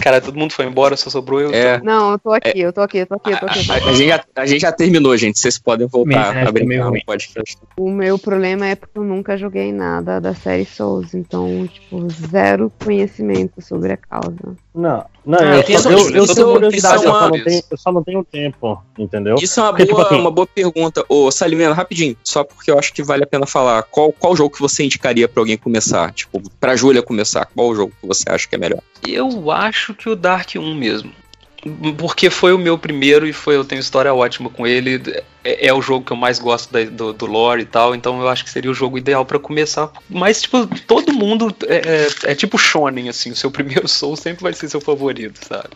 Cara, 0.00 0.20
todo 0.20 0.36
mundo 0.36 0.52
foi 0.52 0.64
embora, 0.64 0.96
só 0.96 1.08
sobrou 1.10 1.40
eu. 1.40 1.52
É. 1.52 1.80
Não, 1.80 2.12
eu 2.12 2.18
tô 2.18 2.32
aqui, 2.32 2.58
eu 2.58 2.72
tô 2.72 2.80
aqui, 2.80 2.98
eu 2.98 3.06
tô 3.06 3.14
aqui, 3.14 3.30
eu 3.30 3.38
tô 3.38 3.46
aqui. 3.46 3.58
eu 3.60 3.66
tô 3.66 3.72
A, 3.72 3.76
aqui. 3.76 3.88
a 3.88 3.92
gente 3.92 4.08
já, 4.08 4.24
a 4.34 4.46
gente 4.46 4.60
já 4.60 4.72
terminou, 4.72 5.16
gente. 5.16 5.38
Vocês 5.38 5.58
podem 5.58 5.86
voltar 5.86 6.32
Minha 6.32 6.48
a 6.48 6.50
brincar 6.50 6.66
meio 6.66 6.90
no 6.90 7.04
podcast. 7.04 7.56
O 7.76 7.88
meu 7.88 8.18
problema 8.18 8.66
é 8.66 8.74
porque 8.74 8.98
eu 8.98 9.04
nunca 9.04 9.36
joguei 9.36 9.70
nada 9.70 10.20
da 10.20 10.34
série 10.34 10.64
Souls, 10.64 11.14
então, 11.14 11.68
tipo, 11.68 12.08
zero 12.10 12.72
conhecimento 12.82 13.60
sobre 13.60 13.92
a 13.92 13.96
causa. 13.96 14.56
Não, 14.74 15.04
não, 15.24 15.38
Ah, 15.38 15.56
eu, 15.56 15.60
isso- 15.68 15.82
só, 15.82 15.90
eu, 15.90 16.10
eu 16.10 16.24
isso- 16.24 16.34
tenho 16.34 16.52
curiosidade, 16.52 16.96
isso 16.96 17.04
eu 17.04 17.08
é 17.08 17.12
só, 17.12 17.18
uma- 17.18 17.28
não 17.36 17.44
tenho, 17.44 17.62
eu 17.70 17.76
só 17.78 17.92
não 17.92 18.02
tenho 18.04 18.24
tempo, 18.24 18.82
entendeu? 18.98 19.34
Isso 19.40 19.60
é 19.60 19.62
uma 19.62 19.70
Porque, 19.72 19.84
boa, 19.86 20.02
tipo 20.02 20.12
assim, 20.14 20.20
uma 20.20 20.30
boa 20.30 20.46
pergunta. 20.46 21.04
Ô, 21.08 21.30
Salimena, 21.30 21.72
rapidinho, 21.74 22.16
só 22.24 22.42
porque 22.44 22.70
eu 22.70 22.78
acho 22.78 22.92
que 22.92 23.02
vale 23.02 23.24
a 23.24 23.26
pena 23.26 23.46
falar. 23.46 23.82
Qual, 23.84 24.12
qual 24.12 24.34
jogo 24.36 24.54
que 24.54 24.60
você 24.60 24.84
indicaria 24.84 25.28
pra 25.28 25.40
alguém 25.40 25.56
começar? 25.56 26.12
Tipo, 26.12 26.42
pra 26.60 26.74
Júlia 26.76 27.02
começar, 27.02 27.46
qual 27.54 27.74
jogo 27.74 27.92
que 28.00 28.06
você 28.06 28.24
acha 28.28 28.48
que 28.48 28.54
é 28.54 28.58
melhor? 28.58 28.80
Eu 29.06 29.50
acho 29.50 29.94
que 29.94 30.08
o 30.08 30.16
Dark 30.16 30.50
1 30.56 30.74
mesmo. 30.74 31.12
Porque 31.96 32.28
foi 32.28 32.52
o 32.52 32.58
meu 32.58 32.76
primeiro 32.76 33.24
e 33.24 33.32
foi, 33.32 33.54
eu 33.54 33.64
tenho 33.64 33.78
história 33.80 34.12
ótima 34.12 34.50
com 34.50 34.66
ele. 34.66 35.00
É, 35.44 35.66
é 35.68 35.72
o 35.74 35.82
jogo 35.82 36.04
que 36.04 36.12
eu 36.12 36.16
mais 36.16 36.38
gosto 36.38 36.72
da- 36.72 36.84
do, 36.84 37.12
do 37.12 37.26
lore 37.26 37.62
e 37.62 37.64
tal, 37.66 37.94
então 37.94 38.20
eu 38.20 38.28
acho 38.28 38.44
que 38.44 38.50
seria 38.50 38.70
o 38.70 38.74
jogo 38.74 38.96
ideal 38.98 39.24
pra 39.24 39.38
começar. 39.38 39.90
Mas, 40.08 40.42
tipo, 40.42 40.66
todo 40.86 41.12
mundo 41.12 41.54
é, 41.66 42.06
é- 42.26 42.32
é 42.32 42.34
tipo 42.34 42.56
Shonen, 42.58 43.08
assim. 43.08 43.30
O 43.32 43.36
seu 43.36 43.50
primeiro 43.82 43.88
Soul 43.88 44.16
sempre 44.16 44.42
vai 44.42 44.52
ser 44.52 44.68
seu 44.68 44.80
favorito, 44.80 45.40
sabe? 45.46 45.68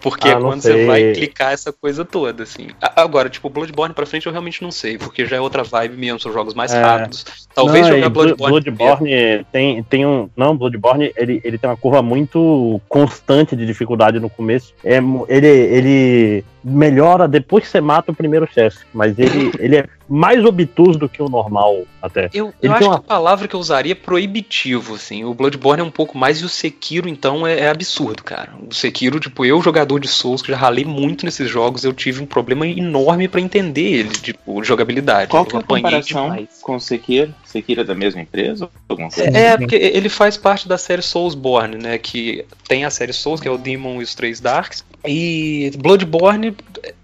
Porque 0.00 0.28
Ah, 0.28 0.32
é 0.32 0.40
quando 0.40 0.60
você 0.62 0.72
sei. 0.72 0.86
vai 0.86 1.12
clicar 1.14 1.52
essa 1.52 1.72
coisa 1.72 2.04
toda, 2.04 2.42
assim. 2.44 2.68
Agora, 2.80 3.28
tipo, 3.28 3.48
Bloodborne 3.50 3.94
pra 3.94 4.06
frente 4.06 4.26
eu 4.26 4.32
realmente 4.32 4.62
não 4.62 4.70
sei, 4.70 4.96
porque 4.98 5.26
já 5.26 5.36
é 5.36 5.40
outra 5.40 5.62
vibe 5.64 5.96
mesmo, 5.96 6.20
são 6.20 6.32
jogos 6.32 6.54
mais 6.54 6.72
É. 6.72 6.80
rápidos. 6.80 7.24
Talvez 7.54 7.86
Não, 7.88 7.94
jogar 7.96 8.08
Blo- 8.10 8.22
Bloodborne. 8.36 8.70
Bloodborne 8.70 9.46
tem, 9.50 9.82
tem 9.82 10.06
um. 10.06 10.30
Não, 10.36 10.56
Bloodborne 10.56 11.12
ele, 11.16 11.40
ele 11.44 11.58
tem 11.58 11.68
uma 11.68 11.76
curva 11.76 12.00
muito 12.02 12.80
constante 12.88 13.56
de 13.56 13.66
dificuldade 13.66 14.20
no 14.20 14.30
começo. 14.30 14.72
É, 14.84 14.98
ele, 15.28 15.46
ele 15.48 16.44
melhora 16.62 17.28
depois 17.28 17.64
que 17.64 17.70
você 17.70 17.80
mata 17.80 18.12
o 18.12 18.14
primeiro 18.14 18.46
chefe, 18.52 18.84
mas 18.92 19.18
ele, 19.18 19.52
ele 19.58 19.76
é 19.76 19.86
mais 20.08 20.44
obtuso 20.44 20.98
do 20.98 21.08
que 21.08 21.22
o 21.22 21.28
normal 21.28 21.84
até. 22.00 22.30
Eu, 22.32 22.52
eu 22.62 22.72
acho 22.72 22.84
uma 22.84 22.98
que 22.98 23.04
a 23.04 23.08
palavra 23.08 23.46
que 23.46 23.54
eu 23.54 23.60
usaria 23.60 23.92
é 23.92 23.94
proibitivo, 23.94 24.94
assim. 24.94 25.24
O 25.24 25.34
Bloodborne 25.34 25.82
é 25.82 25.84
um 25.84 25.90
pouco 25.90 26.16
mais 26.16 26.40
e 26.40 26.44
o 26.44 26.48
Sekiro, 26.48 27.08
então, 27.08 27.46
é, 27.46 27.60
é 27.60 27.68
absurdo, 27.68 28.22
cara. 28.22 28.52
O 28.68 28.74
Sekiro, 28.74 29.20
tipo, 29.20 29.44
eu, 29.44 29.60
jogador 29.60 29.98
de 29.98 30.08
Souls, 30.08 30.40
que 30.40 30.50
já 30.50 30.56
ralei 30.56 30.84
muito 30.84 31.24
nesses 31.24 31.48
jogos, 31.50 31.84
eu 31.84 31.92
tive 31.92 32.22
um 32.22 32.26
problema 32.26 32.66
enorme 32.66 33.28
pra 33.28 33.40
entender 33.40 33.98
ele, 33.98 34.10
tipo, 34.10 34.64
jogabilidade. 34.64 35.30
Qual 35.30 35.44
eu 35.44 35.50
que 35.50 35.56
é 35.56 35.58
a 35.58 35.62
comparação 35.62 36.30
demais. 36.30 36.48
com 36.62 36.76
o 36.76 36.80
Sekiro? 36.80 37.34
Sekiro 37.44 37.80
é 37.80 37.84
da 37.84 37.94
mesma 37.94 38.20
empresa? 38.20 38.68
Alguma 38.88 39.10
coisa? 39.10 39.36
É, 39.36 39.56
porque 39.56 39.76
ele 39.76 40.08
faz 40.08 40.36
parte 40.36 40.68
da 40.68 40.78
série 40.78 41.02
Soulsborne, 41.02 41.76
né? 41.76 41.98
Que 41.98 42.44
tem 42.66 42.84
a 42.84 42.90
série 42.90 43.12
Souls, 43.12 43.40
que 43.40 43.48
é 43.48 43.50
o 43.50 43.58
Demon 43.58 44.00
e 44.00 44.04
os 44.04 44.14
Três 44.14 44.40
Darks. 44.40 44.84
E 45.06 45.70
Bloodborne 45.78 46.54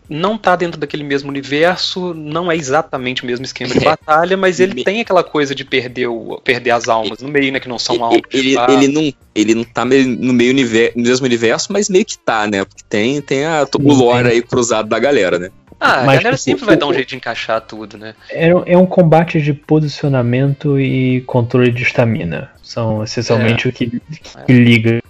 não 0.09 0.37
tá 0.37 0.55
dentro 0.57 0.79
daquele 0.79 1.03
mesmo 1.03 1.29
universo, 1.29 2.13
não 2.15 2.51
é 2.51 2.57
exatamente 2.57 3.23
o 3.23 3.27
mesmo 3.27 3.45
esquema 3.45 3.73
de 3.73 3.81
batalha, 3.81 4.37
mas 4.37 4.61
ele 4.61 4.85
tem 4.85 5.01
aquela 5.01 5.25
coisa 5.25 5.55
de 5.55 5.65
perder, 5.65 6.09
o, 6.09 6.41
perder 6.45 6.71
as 6.73 6.89
almas 6.89 7.21
no 7.21 7.29
meio, 7.29 7.53
né? 7.53 7.61
Que 7.61 7.69
não 7.69 7.79
são 7.79 8.03
almas. 8.05 8.21
Ele, 8.33 8.55
fato. 8.55 8.73
ele, 8.73 8.89
não, 8.89 9.13
ele 9.35 9.55
não 9.55 9.65
tá 9.65 9.85
meio- 9.85 10.07
no 10.07 10.33
meio 10.33 10.51
univer- 10.51 10.93
no 10.95 11.03
mesmo 11.03 11.25
universo, 11.27 11.73
mas 11.73 11.89
meio 11.89 12.05
que 12.05 12.19
tá, 12.19 12.47
né? 12.47 12.65
Porque 12.65 12.83
tem, 12.89 13.21
tem 13.21 13.45
a, 13.47 13.67
o 13.79 13.93
lore 13.93 14.29
aí 14.29 14.43
cruzado 14.43 14.89
da 14.89 14.99
galera, 14.99 15.39
né? 15.39 15.51
Ah, 15.81 16.01
a 16.03 16.05
Mas, 16.05 16.17
galera 16.19 16.37
tipo, 16.37 16.39
sempre 16.39 16.65
vai 16.65 16.77
dar 16.77 16.87
um 16.87 16.95
jeito 16.95 17.09
de 17.09 17.17
encaixar 17.17 17.61
tudo, 17.61 17.99
né? 17.99 18.15
É, 18.31 18.49
é 18.67 18.79
um 18.79 18.87
combate 18.87 19.41
de 19.41 19.53
posicionamento 19.53 20.79
e 20.79 21.21
controle 21.23 21.71
de 21.71 21.83
estamina. 21.83 22.51
São 22.63 23.03
essencialmente 23.03 23.67
É. 23.67 23.71
o 23.71 23.73
que, 23.73 24.01
que 24.47 24.53
liga. 24.53 25.03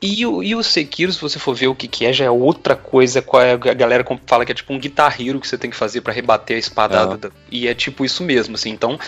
E 0.00 0.24
o, 0.24 0.42
e 0.42 0.54
o 0.54 0.62
Sekiro, 0.62 1.12
se 1.12 1.20
você 1.20 1.40
for 1.40 1.54
ver 1.54 1.66
o 1.66 1.74
que, 1.74 1.88
que 1.88 2.06
é, 2.06 2.12
já 2.12 2.24
é 2.24 2.30
outra 2.30 2.76
coisa. 2.76 3.20
Qual 3.20 3.42
é, 3.42 3.52
a 3.52 3.56
galera 3.56 4.04
fala 4.26 4.46
que 4.46 4.52
é 4.52 4.54
tipo 4.54 4.72
um 4.72 4.78
Guitar 4.78 5.20
Hero 5.20 5.40
que 5.40 5.48
você 5.48 5.58
tem 5.58 5.70
que 5.70 5.76
fazer 5.76 6.02
pra 6.02 6.12
rebater 6.12 6.56
a 6.56 6.60
espadada. 6.60 7.32
Ah. 7.34 7.40
E 7.50 7.66
é 7.66 7.74
tipo 7.74 8.04
isso 8.04 8.22
mesmo, 8.22 8.54
assim. 8.54 8.70
Então, 8.70 8.98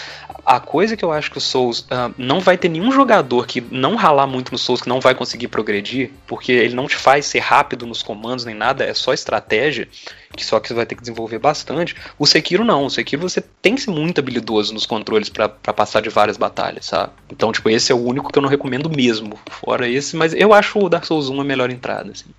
a 0.44 0.58
coisa 0.58 0.96
que 0.96 1.04
eu 1.04 1.12
acho 1.12 1.30
que 1.30 1.38
o 1.38 1.40
Souls 1.40 1.86
ah, 1.90 2.10
não 2.18 2.40
vai 2.40 2.58
ter 2.58 2.68
nenhum 2.68 2.90
jogador 2.90 3.46
que 3.46 3.60
não 3.60 3.94
ralar 3.94 4.26
muito 4.26 4.50
no 4.50 4.58
Souls 4.58 4.80
que 4.80 4.88
não 4.88 5.00
vai 5.00 5.14
conseguir 5.14 5.46
progredir, 5.46 6.10
porque 6.26 6.50
ele 6.50 6.74
não 6.74 6.88
te 6.88 6.96
faz 6.96 7.26
ser 7.26 7.38
rápido 7.38 7.86
nos 7.86 8.02
comandos 8.02 8.44
nem 8.44 8.54
nada, 8.54 8.84
é 8.84 8.92
só 8.92 9.12
estratégia, 9.12 9.88
que 10.36 10.44
só 10.44 10.60
que 10.60 10.68
você 10.68 10.74
vai 10.74 10.86
ter 10.86 10.94
que 10.94 11.00
desenvolver 11.00 11.38
bastante. 11.38 11.96
O 12.18 12.26
Sekiro 12.26 12.64
não, 12.64 12.84
o 12.84 12.90
Sekiro 12.90 13.22
você 13.22 13.42
tem 13.60 13.74
que 13.74 13.82
ser 13.82 13.90
muito 13.90 14.20
habilidoso 14.20 14.72
nos 14.72 14.86
controles 14.86 15.28
pra 15.28 15.48
pra 15.48 15.72
passar 15.72 16.00
de 16.00 16.08
várias 16.08 16.36
batalhas, 16.36 16.86
sabe? 16.86 17.12
Então, 17.30 17.50
tipo, 17.52 17.68
esse 17.68 17.90
é 17.90 17.94
o 17.94 17.98
único 17.98 18.32
que 18.32 18.38
eu 18.38 18.42
não 18.42 18.48
recomendo 18.48 18.88
mesmo, 18.88 19.38
fora 19.50 19.88
esse, 19.88 20.16
mas 20.16 20.32
eu 20.34 20.52
acho 20.52 20.78
o 20.78 20.88
Dark 20.88 21.04
Souls 21.04 21.28
1 21.28 21.40
a 21.40 21.44
melhor 21.44 21.70
entrada, 21.70 22.12
assim. 22.12 22.30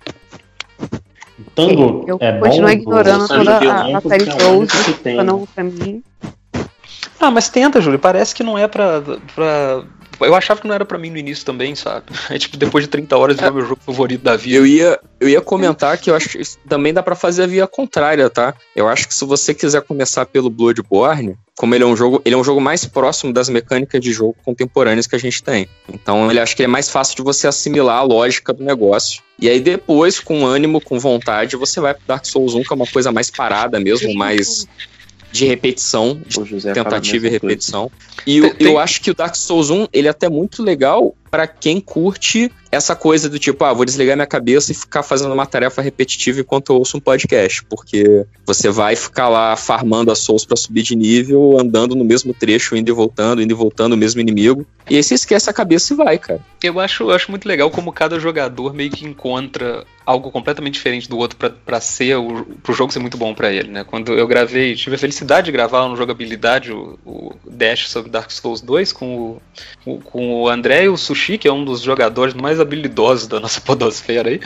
Tango 1.54 2.04
Eu 2.06 2.18
é 2.20 2.38
continuo 2.38 2.66
bom, 2.66 2.72
ignorando 2.72 3.28
toda 3.28 3.58
a, 3.58 3.98
a 3.98 4.00
série 4.00 4.28
é 4.28 4.40
Souls, 4.40 4.70
tem. 5.02 5.22
não 5.22 5.46
pra 5.46 5.64
mim. 5.64 6.02
Ah, 7.20 7.30
mas 7.30 7.48
tenta, 7.48 7.80
Júlio. 7.80 7.98
Parece 7.98 8.34
que 8.34 8.42
não 8.42 8.58
é 8.58 8.66
pra, 8.66 9.00
pra 9.34 9.84
Eu 10.20 10.34
achava 10.34 10.60
que 10.60 10.66
não 10.66 10.74
era 10.74 10.84
pra 10.84 10.98
mim 10.98 11.10
no 11.10 11.18
início 11.18 11.44
também, 11.44 11.74
sabe? 11.74 12.06
É 12.30 12.38
tipo, 12.38 12.56
depois 12.56 12.84
de 12.84 12.90
30 12.90 13.16
horas 13.16 13.36
virou 13.36 13.52
meu 13.52 13.66
jogo 13.66 13.80
favorito 13.84 14.22
da 14.22 14.36
vida. 14.36 14.56
Eu 14.56 14.66
ia, 14.66 14.98
eu 15.20 15.28
ia 15.28 15.40
comentar 15.40 15.98
que 15.98 16.10
eu 16.10 16.14
acho 16.14 16.28
que 16.30 16.42
também 16.68 16.92
dá 16.92 17.02
pra 17.02 17.14
fazer 17.14 17.42
a 17.42 17.46
via 17.46 17.66
contrária, 17.66 18.28
tá? 18.30 18.54
Eu 18.74 18.88
acho 18.88 19.06
que 19.06 19.14
se 19.14 19.24
você 19.24 19.52
quiser 19.52 19.82
começar 19.82 20.24
pelo 20.26 20.48
Bloodborne, 20.48 21.36
como 21.56 21.74
ele 21.74 21.84
é 21.84 21.86
um 21.86 21.96
jogo, 21.96 22.22
ele 22.24 22.34
é 22.34 22.38
um 22.38 22.44
jogo 22.44 22.60
mais 22.60 22.84
próximo 22.84 23.32
das 23.32 23.48
mecânicas 23.48 24.00
de 24.00 24.12
jogo 24.12 24.34
contemporâneas 24.44 25.06
que 25.06 25.14
a 25.14 25.18
gente 25.18 25.42
tem. 25.42 25.68
Então, 25.92 26.30
ele 26.30 26.40
acho 26.40 26.56
que 26.56 26.62
é 26.62 26.66
mais 26.66 26.88
fácil 26.88 27.16
de 27.16 27.22
você 27.22 27.46
assimilar 27.46 27.98
a 27.98 28.02
lógica 28.02 28.52
do 28.52 28.64
negócio. 28.64 29.22
E 29.38 29.48
aí 29.48 29.60
depois, 29.60 30.20
com 30.20 30.46
ânimo, 30.46 30.80
com 30.80 30.98
vontade, 30.98 31.56
você 31.56 31.80
vai 31.80 31.94
pro 31.94 32.04
Dark 32.06 32.24
Souls 32.24 32.54
1, 32.54 32.62
que 32.62 32.72
é 32.72 32.76
uma 32.76 32.86
coisa 32.86 33.10
mais 33.10 33.30
parada 33.30 33.78
mesmo, 33.80 34.14
mais 34.14 34.66
de 35.32 35.46
repetição, 35.46 36.20
de 36.26 36.38
tentativa 36.72 37.26
e 37.26 37.30
mesma 37.30 37.40
coisa. 37.40 37.54
repetição. 37.54 37.90
E 38.26 38.36
eu, 38.36 38.54
eu 38.58 38.78
acho 38.78 39.00
que 39.00 39.10
o 39.10 39.14
Dark 39.14 39.34
Souls 39.34 39.70
1, 39.70 39.88
ele 39.92 40.06
é 40.06 40.10
até 40.10 40.28
muito 40.28 40.62
legal 40.62 41.16
pra 41.32 41.46
quem 41.46 41.80
curte 41.80 42.52
essa 42.70 42.94
coisa 42.94 43.28
do 43.28 43.38
tipo, 43.38 43.64
ah, 43.64 43.72
vou 43.72 43.84
desligar 43.84 44.16
minha 44.16 44.26
cabeça 44.26 44.70
e 44.72 44.74
ficar 44.74 45.02
fazendo 45.02 45.32
uma 45.34 45.44
tarefa 45.46 45.80
repetitiva 45.82 46.40
enquanto 46.40 46.72
eu 46.72 46.76
ouço 46.76 46.96
um 46.96 47.00
podcast, 47.00 47.64
porque 47.64 48.24
você 48.46 48.70
vai 48.70 48.96
ficar 48.96 49.28
lá 49.28 49.56
farmando 49.56 50.10
a 50.10 50.14
Souls 50.14 50.44
pra 50.46 50.56
subir 50.56 50.82
de 50.82 50.94
nível, 50.96 51.58
andando 51.58 51.94
no 51.94 52.04
mesmo 52.04 52.32
trecho, 52.32 52.76
indo 52.76 52.90
e 52.90 52.94
voltando, 52.94 53.42
indo 53.42 53.50
e 53.50 53.54
voltando, 53.54 53.92
o 53.94 53.96
mesmo 53.96 54.20
inimigo. 54.22 54.66
E 54.90 54.96
aí 54.96 55.02
você 55.02 55.14
esquece 55.14 55.48
a 55.50 55.52
cabeça 55.52 55.92
e 55.92 55.96
vai, 55.96 56.18
cara. 56.18 56.40
Eu 56.62 56.78
acho, 56.80 57.04
eu 57.04 57.10
acho 57.12 57.30
muito 57.30 57.46
legal 57.46 57.70
como 57.70 57.92
cada 57.92 58.18
jogador 58.18 58.72
meio 58.74 58.90
que 58.90 59.04
encontra 59.06 59.84
algo 60.04 60.30
completamente 60.32 60.74
diferente 60.74 61.08
do 61.08 61.16
outro 61.16 61.38
pra 61.64 61.80
ser 61.80 62.16
o 62.16 62.44
pro 62.62 62.72
jogo 62.74 62.92
ser 62.92 62.98
muito 62.98 63.16
bom 63.16 63.32
pra 63.34 63.52
ele, 63.52 63.68
né? 63.68 63.84
Quando 63.84 64.12
eu 64.14 64.26
gravei, 64.26 64.74
tive 64.74 64.96
a 64.96 64.98
felicidade 64.98 65.44
de 65.46 65.52
gravar 65.52 65.86
no 65.88 65.94
jogabilidade 65.96 66.72
o, 66.72 66.98
o 67.06 67.34
Dash 67.48 67.88
sobre 67.88 68.10
Dark 68.10 68.30
Souls 68.32 68.60
2 68.60 68.92
com 68.92 69.14
o, 69.86 69.92
o- 69.92 69.98
com 70.00 70.42
o 70.42 70.48
André 70.48 70.84
e 70.84 70.88
o 70.88 70.96
Sushi, 70.96 71.21
que 71.38 71.48
é 71.48 71.52
um 71.52 71.64
dos 71.64 71.80
jogadores 71.80 72.34
mais 72.34 72.60
habilidosos 72.60 73.26
da 73.26 73.40
nossa 73.40 73.60
podosfera 73.62 74.30
aí. 74.30 74.40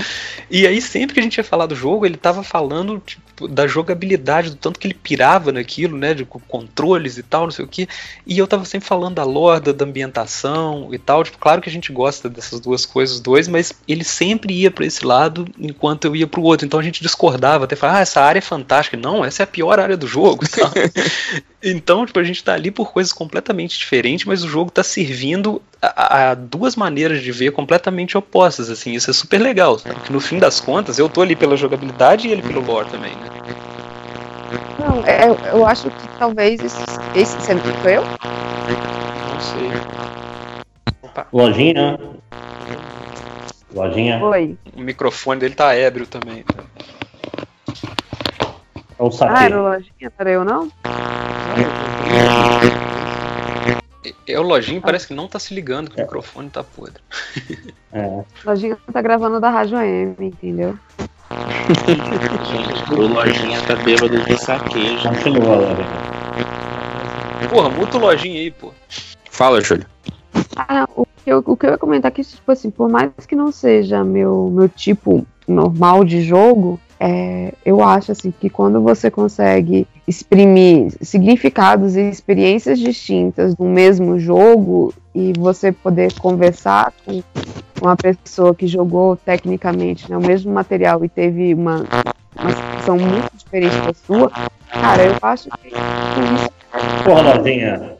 E 0.50 0.66
aí 0.66 0.80
sempre 0.80 1.14
que 1.14 1.20
a 1.20 1.22
gente 1.22 1.36
ia 1.38 1.44
falar 1.44 1.66
do 1.66 1.74
jogo, 1.74 2.06
ele 2.06 2.16
tava 2.16 2.42
falando 2.42 3.02
tipo, 3.04 3.48
da 3.48 3.66
jogabilidade, 3.66 4.50
do 4.50 4.56
tanto 4.56 4.80
que 4.80 4.86
ele 4.86 4.94
pirava 4.94 5.52
naquilo, 5.52 5.96
né, 5.96 6.14
de 6.14 6.24
co- 6.24 6.40
controles 6.48 7.18
e 7.18 7.22
tal, 7.22 7.44
não 7.44 7.50
sei 7.50 7.64
o 7.64 7.68
que. 7.68 7.88
E 8.26 8.38
eu 8.38 8.46
tava 8.46 8.64
sempre 8.64 8.88
falando 8.88 9.16
da 9.16 9.24
lore, 9.24 9.72
da, 9.72 9.84
ambientação 9.84 10.88
e 10.92 10.98
tal. 10.98 11.22
Tipo, 11.22 11.38
claro 11.38 11.60
que 11.60 11.68
a 11.68 11.72
gente 11.72 11.92
gosta 11.92 12.28
dessas 12.28 12.60
duas 12.60 12.86
coisas, 12.86 13.20
dois, 13.20 13.46
mas 13.48 13.72
ele 13.86 14.04
sempre 14.04 14.54
ia 14.54 14.70
pra 14.70 14.86
esse 14.86 15.04
lado 15.04 15.46
enquanto 15.58 16.06
eu 16.06 16.16
ia 16.16 16.26
pro 16.26 16.42
outro. 16.42 16.66
Então 16.66 16.80
a 16.80 16.82
gente 16.82 17.02
discordava, 17.02 17.64
até 17.64 17.76
falava, 17.76 17.98
ah, 17.98 18.02
essa 18.02 18.20
área 18.20 18.38
é 18.38 18.42
fantástica. 18.42 18.96
Não, 18.96 19.24
essa 19.24 19.42
é 19.42 19.44
a 19.44 19.46
pior 19.46 19.78
área 19.78 19.96
do 19.96 20.06
jogo. 20.06 20.44
então, 21.62 22.06
tipo, 22.06 22.18
a 22.18 22.24
gente 22.24 22.42
tá 22.42 22.54
ali 22.54 22.70
por 22.70 22.92
coisas 22.92 23.12
completamente 23.12 23.78
diferentes, 23.78 24.24
mas 24.24 24.42
o 24.42 24.48
jogo 24.48 24.70
tá 24.70 24.82
servindo 24.82 25.62
a, 25.94 26.30
a 26.30 26.34
duas 26.34 26.76
maneiras 26.76 27.22
de 27.22 27.30
ver 27.32 27.52
completamente 27.52 28.16
opostas, 28.16 28.70
assim. 28.70 28.92
Isso 28.92 29.10
é 29.10 29.14
super 29.14 29.38
legal, 29.38 29.78
sabe? 29.78 30.00
Que 30.00 30.12
no 30.12 30.20
fim 30.20 30.38
das 30.38 30.60
contas, 30.60 30.98
eu 30.98 31.08
tô 31.08 31.22
ali 31.22 31.36
pela 31.36 31.56
jogabilidade 31.56 32.28
e 32.28 32.32
ele 32.32 32.42
pelo 32.42 32.60
lore 32.60 32.88
também, 32.90 33.12
né? 33.16 33.28
Não, 34.78 35.04
é, 35.04 35.28
eu 35.52 35.66
acho 35.66 35.90
que 35.90 36.08
talvez 36.18 36.60
esse, 36.62 36.84
esse 37.14 37.54
não 37.54 37.62
sou 37.82 37.90
eu? 37.90 38.02
Não 38.02 39.40
sei. 39.40 39.70
Lojinha. 41.32 41.98
Lojinha. 43.74 44.24
Oi. 44.24 44.56
O 44.76 44.80
microfone 44.80 45.40
dele 45.40 45.54
tá 45.54 45.74
ébrio 45.74 46.06
também. 46.06 46.44
É 48.98 49.02
o 49.02 49.10
Ah, 49.20 49.44
era 49.44 49.58
o 49.58 49.62
lojinha, 49.62 49.90
não 50.02 50.10
era 50.18 50.30
eu 50.30 50.44
não? 50.44 50.70
É 54.26 54.38
o 54.38 54.42
lojinho, 54.42 54.80
parece 54.80 55.06
que 55.06 55.14
não 55.14 55.28
tá 55.28 55.38
se 55.38 55.54
ligando 55.54 55.90
que 55.90 56.00
o 56.00 56.02
microfone 56.02 56.50
tá 56.50 56.62
podre. 56.62 57.02
É. 57.92 58.24
Lojinha 58.44 58.76
tá 58.92 59.00
gravando 59.00 59.40
da 59.40 59.50
Rádio 59.50 59.78
AM, 59.78 60.16
entendeu? 60.20 60.78
O 62.96 63.00
Lojinha 63.00 63.60
tá 63.66 63.74
bêbado 63.76 64.20
de 64.20 64.38
saque 64.38 64.98
já. 64.98 65.08
Continua, 65.08 65.56
Lojinha. 65.56 66.16
Porra, 67.50 67.68
muta 67.70 67.96
o 67.96 68.00
lojinho 68.00 68.38
aí, 68.38 68.50
pô. 68.50 68.72
Fala, 69.30 69.60
Júlio. 69.60 69.86
Ah, 70.56 70.88
o 70.96 71.06
que, 71.24 71.30
eu, 71.30 71.42
o 71.44 71.56
que 71.56 71.66
eu 71.66 71.70
ia 71.70 71.78
comentar 71.78 72.08
aqui, 72.10 72.22
tipo 72.22 72.50
assim, 72.50 72.70
por 72.70 72.88
mais 72.88 73.10
que 73.26 73.36
não 73.36 73.52
seja 73.52 74.02
meu, 74.02 74.50
meu 74.52 74.68
tipo 74.68 75.26
normal 75.46 76.04
de 76.04 76.22
jogo, 76.22 76.80
é, 76.98 77.52
eu 77.64 77.82
acho 77.82 78.12
assim 78.12 78.30
que 78.30 78.48
quando 78.48 78.80
você 78.80 79.10
consegue 79.10 79.86
exprimir 80.06 80.92
significados 81.02 81.96
e 81.96 82.08
experiências 82.08 82.78
distintas 82.78 83.56
no 83.56 83.68
mesmo 83.68 84.18
jogo 84.18 84.94
e 85.14 85.32
você 85.38 85.72
poder 85.72 86.12
conversar 86.14 86.92
com 87.04 87.22
uma 87.80 87.96
pessoa 87.96 88.54
que 88.54 88.66
jogou 88.66 89.16
tecnicamente 89.16 90.10
né, 90.10 90.16
o 90.16 90.20
mesmo 90.20 90.52
material 90.52 91.04
e 91.04 91.08
teve 91.08 91.52
uma, 91.52 91.84
uma 92.38 92.50
situação 92.50 92.98
muito 92.98 93.30
diferente 93.36 93.76
da 93.80 93.92
sua, 93.92 94.30
cara, 94.70 95.04
eu 95.04 95.16
acho 95.22 95.48
que 95.62 95.70
Porra, 97.04 97.34
Lojinha. 97.34 97.96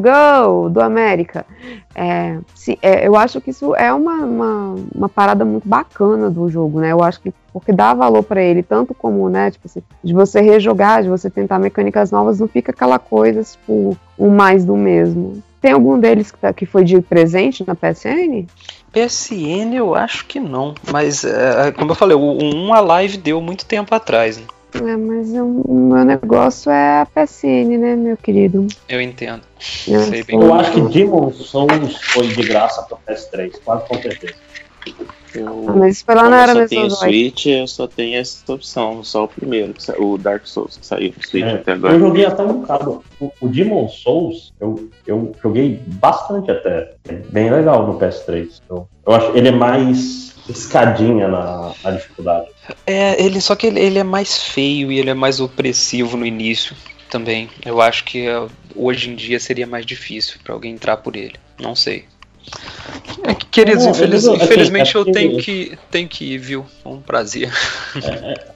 Go, 0.00 0.68
do 0.68 0.80
América. 0.80 1.46
É, 1.94 2.38
sim, 2.54 2.76
é, 2.82 3.06
eu 3.06 3.16
acho 3.16 3.40
que 3.40 3.50
isso 3.50 3.74
é 3.74 3.92
uma, 3.92 4.14
uma, 4.24 4.74
uma 4.94 5.08
parada 5.08 5.44
muito 5.44 5.68
bacana 5.68 6.30
do 6.30 6.48
jogo, 6.48 6.80
né? 6.80 6.92
Eu 6.92 7.02
acho 7.02 7.20
que 7.20 7.32
porque 7.52 7.72
dá 7.72 7.94
valor 7.94 8.22
pra 8.22 8.42
ele, 8.42 8.62
tanto 8.62 8.92
como, 8.92 9.30
né, 9.30 9.50
tipo 9.50 9.66
assim, 9.66 9.82
de 10.04 10.12
você 10.12 10.42
rejogar, 10.42 11.02
de 11.02 11.08
você 11.08 11.30
tentar 11.30 11.58
mecânicas 11.58 12.10
novas, 12.10 12.38
não 12.38 12.46
fica 12.46 12.70
aquela 12.70 12.98
coisa, 12.98 13.42
tipo, 13.42 13.96
um 14.18 14.28
mais 14.28 14.62
do 14.62 14.76
mesmo. 14.76 15.42
Tem 15.58 15.72
algum 15.72 15.98
deles 15.98 16.30
que, 16.30 16.38
tá, 16.38 16.52
que 16.52 16.66
foi 16.66 16.84
de 16.84 17.00
presente 17.00 17.64
na 17.66 17.74
PSN? 17.74 18.46
PSN 18.92 19.74
eu 19.74 19.94
acho 19.94 20.26
que 20.26 20.38
não, 20.38 20.74
mas 20.92 21.24
é, 21.24 21.72
como 21.72 21.92
eu 21.92 21.94
falei, 21.94 22.14
o 22.14 22.38
1 22.38 22.74
a 22.74 22.80
live 22.80 23.16
deu 23.16 23.40
muito 23.40 23.64
tempo 23.64 23.94
atrás, 23.94 24.36
né? 24.36 24.44
É, 24.84 24.96
mas 24.96 25.32
eu- 25.34 25.46
o 25.64 25.74
meu 25.74 26.04
negócio 26.04 26.70
é 26.70 27.00
a 27.00 27.06
PSN, 27.06 27.78
né, 27.78 27.96
meu 27.96 28.16
querido? 28.16 28.66
Eu 28.88 29.00
entendo. 29.00 29.42
Eu 29.86 30.00
Sei 30.00 30.22
bem. 30.24 30.40
Eu 30.40 30.54
acho 30.54 30.72
que 30.72 30.80
Demon 30.92 31.32
Souls 31.32 31.96
foi 32.12 32.28
de 32.28 32.42
graça 32.46 32.82
pro 32.82 32.98
PS3, 33.06 33.58
quase 33.64 33.86
com 33.88 33.94
certeza. 34.02 34.34
Eu, 35.34 35.66
Ah, 35.68 35.72
mas 35.76 35.96
isso 35.96 36.04
foi 36.06 36.14
lá 36.14 36.28
na 36.30 36.36
eu 36.36 36.40
era 36.42 36.52
só 36.54 36.66
tenho. 36.68 36.90
Switch, 36.90 37.46
eu 37.46 37.66
só 37.66 37.86
tenho 37.86 38.18
essa 38.18 38.52
opção, 38.52 39.02
só 39.04 39.24
o 39.24 39.28
primeiro, 39.28 39.74
o 39.98 40.16
Dark 40.16 40.46
Souls 40.46 40.78
que 40.78 40.86
saiu 40.86 41.12
no 41.16 41.22
Switch 41.22 41.44
É, 41.44 41.50
até 41.54 41.72
agora. 41.72 41.94
Eu 41.94 42.00
joguei 42.00 42.24
até 42.24 42.42
um 42.42 42.60
bocado. 42.60 43.04
O, 43.20 43.30
o 43.40 43.48
Demon 43.48 43.88
Souls, 43.88 44.52
eu, 44.60 44.88
eu 45.06 45.32
joguei 45.42 45.80
bastante 45.86 46.50
até. 46.50 46.94
É 47.08 47.12
bem 47.14 47.50
legal 47.50 47.86
no 47.86 47.98
PS3. 47.98 48.62
Eu, 48.70 48.88
eu 49.06 49.14
acho 49.14 49.36
ele 49.36 49.48
é 49.48 49.52
mais 49.52 50.25
escadinha 50.48 51.28
na, 51.28 51.72
na 51.82 51.90
dificuldade. 51.92 52.46
É, 52.86 53.22
ele, 53.22 53.40
só 53.40 53.54
que 53.56 53.66
ele, 53.66 53.80
ele 53.80 53.98
é 53.98 54.04
mais 54.04 54.42
feio 54.42 54.90
e 54.92 54.98
ele 54.98 55.10
é 55.10 55.14
mais 55.14 55.40
opressivo 55.40 56.16
no 56.16 56.26
início 56.26 56.76
também. 57.10 57.48
Eu 57.64 57.80
acho 57.80 58.04
que 58.04 58.26
é, 58.26 58.46
hoje 58.74 59.10
em 59.10 59.14
dia 59.16 59.38
seria 59.40 59.66
mais 59.66 59.84
difícil 59.86 60.38
pra 60.42 60.54
alguém 60.54 60.72
entrar 60.74 60.96
por 60.98 61.16
ele. 61.16 61.34
Não 61.58 61.74
sei. 61.74 62.04
É 63.24 63.34
que, 63.34 63.46
queridos, 63.46 63.84
Não, 63.84 63.90
infeliz- 63.90 64.24
eu 64.24 64.32
digo, 64.32 64.42
assim, 64.44 64.52
infelizmente 64.52 64.96
é 64.96 65.00
eu 65.00 65.04
tenho 65.12 65.38
que, 65.38 65.78
tenho 65.90 66.08
que 66.08 66.24
ir, 66.34 66.38
viu? 66.38 66.64
Foi 66.82 66.92
um 66.92 67.00
prazer. 67.00 67.52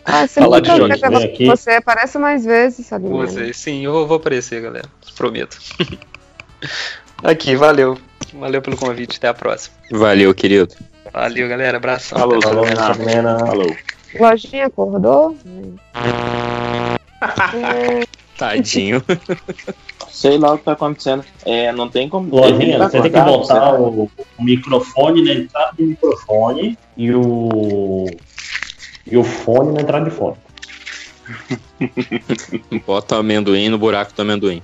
Ah, 0.04 0.28
Falar 0.28 0.60
de 0.60 0.70
Aqui. 0.70 1.44
com 1.46 1.56
você 1.56 1.70
aparece 1.72 2.16
mais 2.18 2.44
vezes, 2.44 2.86
sabe? 2.86 3.08
Você, 3.08 3.52
sim, 3.52 3.84
eu 3.84 4.06
vou 4.06 4.16
aparecer, 4.16 4.62
galera. 4.62 4.88
Prometo. 5.16 5.58
Aqui, 7.22 7.56
valeu. 7.56 7.98
Valeu 8.32 8.62
pelo 8.62 8.76
convite. 8.76 9.16
Até 9.18 9.28
a 9.28 9.34
próxima. 9.34 9.74
Valeu, 9.90 10.32
querido. 10.34 10.72
Valeu, 11.12 11.48
galera. 11.48 11.76
Abração. 11.76 12.18
Falou, 12.18 12.42
Falou. 12.42 12.64
Filomena. 12.64 13.38
Falou. 13.38 13.76
Lojinha 14.18 14.66
acordou? 14.66 15.36
Tadinho. 18.36 19.02
Sei 20.08 20.38
lá 20.38 20.54
o 20.54 20.58
que 20.58 20.64
tá 20.64 20.72
acontecendo. 20.72 21.24
É, 21.44 21.72
não 21.72 21.88
tem 21.88 22.08
como. 22.08 22.34
Lojinha, 22.34 22.78
tá 22.78 22.88
você 22.88 23.02
tem 23.02 23.10
que 23.10 23.20
botar 23.20 23.54
será? 23.54 23.80
o, 23.80 24.10
o 24.38 24.42
microfone 24.42 25.24
na 25.24 25.34
entrada 25.34 25.72
do 25.76 25.84
microfone 25.84 26.78
e 26.96 27.12
o. 27.12 28.06
E 29.06 29.16
o 29.16 29.24
fone 29.24 29.72
na 29.72 29.80
entrada 29.80 30.08
de 30.08 30.10
fone. 30.10 30.36
Bota 32.86 33.16
o 33.16 33.18
amendoim 33.18 33.68
no 33.68 33.78
buraco 33.78 34.12
do 34.14 34.22
amendoim. 34.22 34.62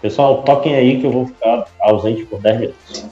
Pessoal, 0.00 0.42
toquem 0.42 0.74
aí 0.74 1.00
que 1.00 1.06
eu 1.06 1.10
vou 1.10 1.26
ficar 1.26 1.66
ausente 1.80 2.24
por 2.26 2.40
10 2.40 2.60
minutos. 2.60 3.04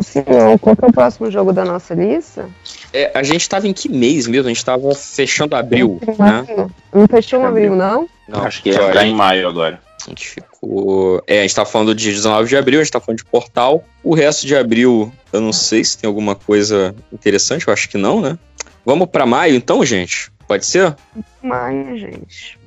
Senhor, 0.00 0.58
qual 0.58 0.76
que 0.76 0.84
é 0.84 0.88
o 0.88 0.92
próximo 0.92 1.30
jogo 1.30 1.52
da 1.52 1.64
nossa 1.64 1.94
lista? 1.94 2.48
É, 2.92 3.10
a 3.14 3.22
gente 3.22 3.48
tava 3.48 3.66
em 3.66 3.72
que 3.72 3.88
mês 3.88 4.26
mesmo? 4.26 4.46
A 4.46 4.52
gente 4.52 4.64
tava 4.64 4.94
fechando 4.94 5.56
abril, 5.56 6.00
né? 6.18 6.68
Não 6.92 7.06
fechou 7.08 7.40
um 7.40 7.46
abril, 7.46 7.74
não? 7.74 8.08
Não, 8.28 8.44
Acho 8.44 8.62
que 8.62 8.70
é, 8.70 8.92
tá 8.92 9.04
em 9.04 9.14
maio 9.14 9.48
agora. 9.48 9.80
A 10.06 10.08
gente 10.08 10.28
ficou. 10.28 11.22
É, 11.26 11.40
a 11.40 11.42
gente 11.42 11.54
tá 11.54 11.64
falando 11.64 11.94
de 11.94 12.10
19 12.10 12.48
de 12.48 12.56
abril, 12.56 12.80
a 12.80 12.84
gente 12.84 12.92
tá 12.92 13.00
falando 13.00 13.18
de 13.18 13.24
portal. 13.24 13.84
O 14.02 14.14
resto 14.14 14.46
de 14.46 14.56
abril, 14.56 15.12
eu 15.32 15.40
não 15.40 15.52
sei 15.52 15.84
se 15.84 15.98
tem 15.98 16.08
alguma 16.08 16.34
coisa 16.34 16.94
interessante, 17.12 17.66
eu 17.66 17.72
acho 17.72 17.88
que 17.88 17.98
não, 17.98 18.20
né? 18.20 18.38
Vamos 18.84 19.08
pra 19.08 19.26
maio 19.26 19.54
então, 19.54 19.84
gente? 19.84 20.32
Pode 20.50 20.66
ser? 20.66 20.96
Maio, 21.42 21.96
gente. 21.96 22.58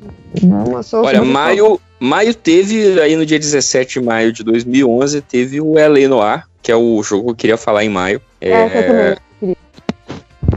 Olha, 0.93 1.21
maio, 1.21 1.81
maio 1.99 2.33
teve, 2.33 3.01
aí 3.01 3.15
no 3.15 3.25
dia 3.25 3.37
17 3.37 3.99
de 3.99 4.05
maio 4.05 4.31
de 4.31 4.43
2011, 4.43 5.21
teve 5.21 5.59
o 5.59 5.77
L.A. 5.77 6.07
Noir, 6.07 6.43
que 6.63 6.71
é 6.71 6.75
o 6.75 7.03
jogo 7.03 7.25
que 7.25 7.29
eu 7.29 7.35
queria 7.35 7.57
falar 7.57 7.83
em 7.83 7.89
maio. 7.89 8.21
É, 8.39 8.69
queria. 8.69 9.57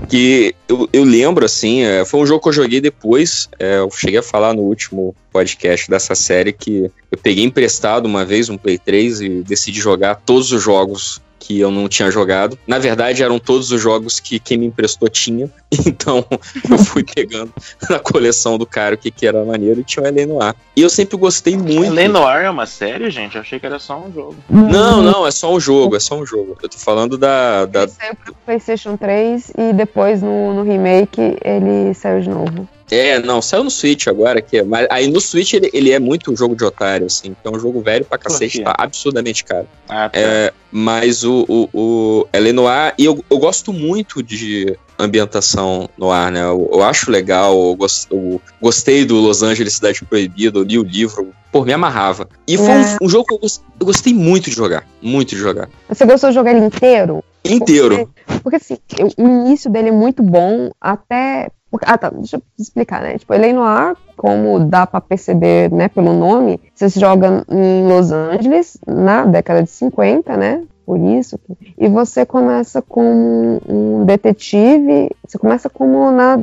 que 0.08 0.54
eu, 0.68 0.88
eu 0.92 1.02
lembro, 1.02 1.44
assim, 1.44 1.82
é, 1.82 2.04
foi 2.04 2.20
um 2.20 2.26
jogo 2.26 2.40
que 2.42 2.48
eu 2.48 2.52
joguei 2.52 2.80
depois, 2.80 3.48
é, 3.58 3.78
eu 3.78 3.90
cheguei 3.90 4.20
a 4.20 4.22
falar 4.22 4.54
no 4.54 4.62
último 4.62 5.14
podcast 5.32 5.90
dessa 5.90 6.14
série 6.14 6.52
que 6.52 6.90
eu 7.10 7.18
peguei 7.20 7.44
emprestado 7.44 8.06
uma 8.06 8.24
vez 8.24 8.48
um 8.48 8.56
Play 8.56 8.78
3 8.78 9.20
e 9.20 9.28
decidi 9.42 9.80
jogar 9.80 10.22
todos 10.24 10.52
os 10.52 10.62
jogos 10.62 11.20
que 11.38 11.60
eu 11.60 11.70
não 11.70 11.88
tinha 11.88 12.10
jogado. 12.10 12.58
Na 12.66 12.78
verdade, 12.78 13.22
eram 13.22 13.38
todos 13.38 13.70
os 13.70 13.80
jogos 13.80 14.20
que 14.20 14.38
quem 14.38 14.58
me 14.58 14.66
emprestou 14.66 15.08
tinha, 15.08 15.50
então 15.86 16.24
eu 16.30 16.78
fui 16.78 17.04
pegando 17.04 17.52
na 17.88 17.98
coleção 17.98 18.58
do 18.58 18.66
cara 18.66 18.94
o 18.94 18.98
que, 18.98 19.10
que 19.10 19.26
era 19.26 19.44
maneiro 19.44 19.80
e 19.80 19.84
tinha 19.84 20.04
o 20.04 20.06
L.A. 20.06 20.26
Noir. 20.26 20.54
E 20.74 20.82
eu 20.82 20.90
sempre 20.90 21.16
gostei 21.16 21.56
muito. 21.56 21.92
Lenoir 21.92 22.44
é 22.44 22.50
uma 22.50 22.66
série, 22.66 23.10
gente? 23.10 23.36
Eu 23.36 23.42
achei 23.42 23.58
que 23.58 23.66
era 23.66 23.78
só 23.78 23.98
um 23.98 24.12
jogo. 24.12 24.36
Não, 24.48 25.02
não, 25.02 25.26
é 25.26 25.30
só 25.30 25.54
um 25.54 25.60
jogo, 25.60 25.96
é 25.96 26.00
só 26.00 26.16
um 26.16 26.26
jogo. 26.26 26.56
Eu 26.62 26.68
tô 26.68 26.78
falando 26.78 27.16
da, 27.16 27.64
da, 27.64 27.88
Saiu 27.88 28.14
pro 28.14 28.34
PlayStation 28.44 28.96
3 28.96 29.52
e 29.56 29.72
depois 29.72 30.22
no, 30.22 30.54
no 30.54 30.62
remake 30.62 31.36
ele 31.44 31.94
saiu 31.94 32.20
de 32.20 32.28
novo. 32.28 32.68
É, 32.90 33.18
não, 33.18 33.42
saiu 33.42 33.64
no 33.64 33.70
Switch 33.70 34.06
agora, 34.06 34.40
que 34.40 34.58
é, 34.58 34.62
mas 34.62 34.86
aí 34.90 35.08
no 35.08 35.20
Switch 35.20 35.54
ele, 35.54 35.68
ele 35.72 35.90
é 35.90 35.98
muito 35.98 36.30
um 36.32 36.36
jogo 36.36 36.54
de 36.54 36.64
otário, 36.64 37.06
assim, 37.06 37.34
então 37.40 37.52
é 37.52 37.56
um 37.56 37.60
jogo 37.60 37.80
velho 37.80 38.04
pra 38.04 38.16
cacete, 38.16 38.62
tá 38.62 38.74
absurdamente 38.78 39.44
caro. 39.44 39.66
Ah, 39.88 40.08
tá. 40.08 40.18
É, 40.18 40.52
mas 40.70 41.24
o, 41.24 41.44
o, 41.48 41.68
o 41.72 42.28
ela 42.32 42.48
é 42.48 42.52
no 42.52 42.66
ar, 42.68 42.94
e 42.98 43.04
eu, 43.04 43.24
eu 43.28 43.38
gosto 43.38 43.72
muito 43.72 44.22
de 44.22 44.76
ambientação 44.98 45.88
no 45.98 46.10
ar, 46.10 46.30
né? 46.30 46.42
Eu, 46.42 46.68
eu 46.72 46.82
acho 46.82 47.10
legal, 47.10 47.52
eu, 47.70 47.74
gos- 47.74 48.06
eu 48.10 48.40
gostei 48.60 49.04
do 49.04 49.16
Los 49.16 49.42
Angeles 49.42 49.74
Cidade 49.74 50.04
Proibida, 50.04 50.58
eu 50.58 50.62
li 50.62 50.78
o 50.78 50.82
livro, 50.82 51.32
pô, 51.50 51.64
me 51.64 51.72
amarrava. 51.72 52.28
E 52.46 52.56
foi 52.56 52.70
É. 52.70 52.76
um, 53.02 53.06
um 53.06 53.08
jogo 53.08 53.26
que 53.26 53.34
eu, 53.34 53.38
gos- 53.38 53.60
eu 53.80 53.86
gostei 53.86 54.14
muito 54.14 54.48
de 54.50 54.56
jogar, 54.56 54.86
muito 55.02 55.30
de 55.30 55.36
jogar. 55.36 55.68
Você 55.88 56.04
gostou 56.04 56.30
de 56.30 56.34
jogar 56.34 56.52
ele 56.54 56.64
inteiro? 56.66 57.22
Inteiro. 57.44 58.10
Porque 58.42 58.56
assim, 58.56 58.78
eu- 58.98 59.10
o 59.16 59.26
início 59.28 59.70
dele 59.70 59.88
é 59.88 59.92
muito 59.92 60.22
bom, 60.22 60.70
até. 60.80 61.48
Ah, 61.82 61.98
tá, 61.98 62.10
deixa 62.10 62.36
eu 62.36 62.42
explicar, 62.58 63.02
né? 63.02 63.18
Tipo, 63.18 63.34
ele 63.34 63.46
é 63.46 63.52
no 63.52 63.62
ar, 63.62 63.96
como 64.16 64.60
dá 64.60 64.86
pra 64.86 65.00
perceber, 65.00 65.70
né, 65.70 65.88
pelo 65.88 66.12
nome, 66.12 66.60
você 66.74 66.88
se 66.88 66.98
joga 66.98 67.44
em 67.50 67.86
Los 67.86 68.12
Angeles, 68.12 68.78
na 68.86 69.24
década 69.24 69.62
de 69.62 69.70
50, 69.70 70.36
né? 70.36 70.62
Por 70.84 70.98
isso. 70.98 71.38
E 71.76 71.88
você 71.88 72.24
começa 72.24 72.80
como 72.80 73.60
um 73.68 74.04
detetive, 74.04 75.10
você 75.26 75.36
começa 75.36 75.68
como 75.68 76.12
na, 76.12 76.38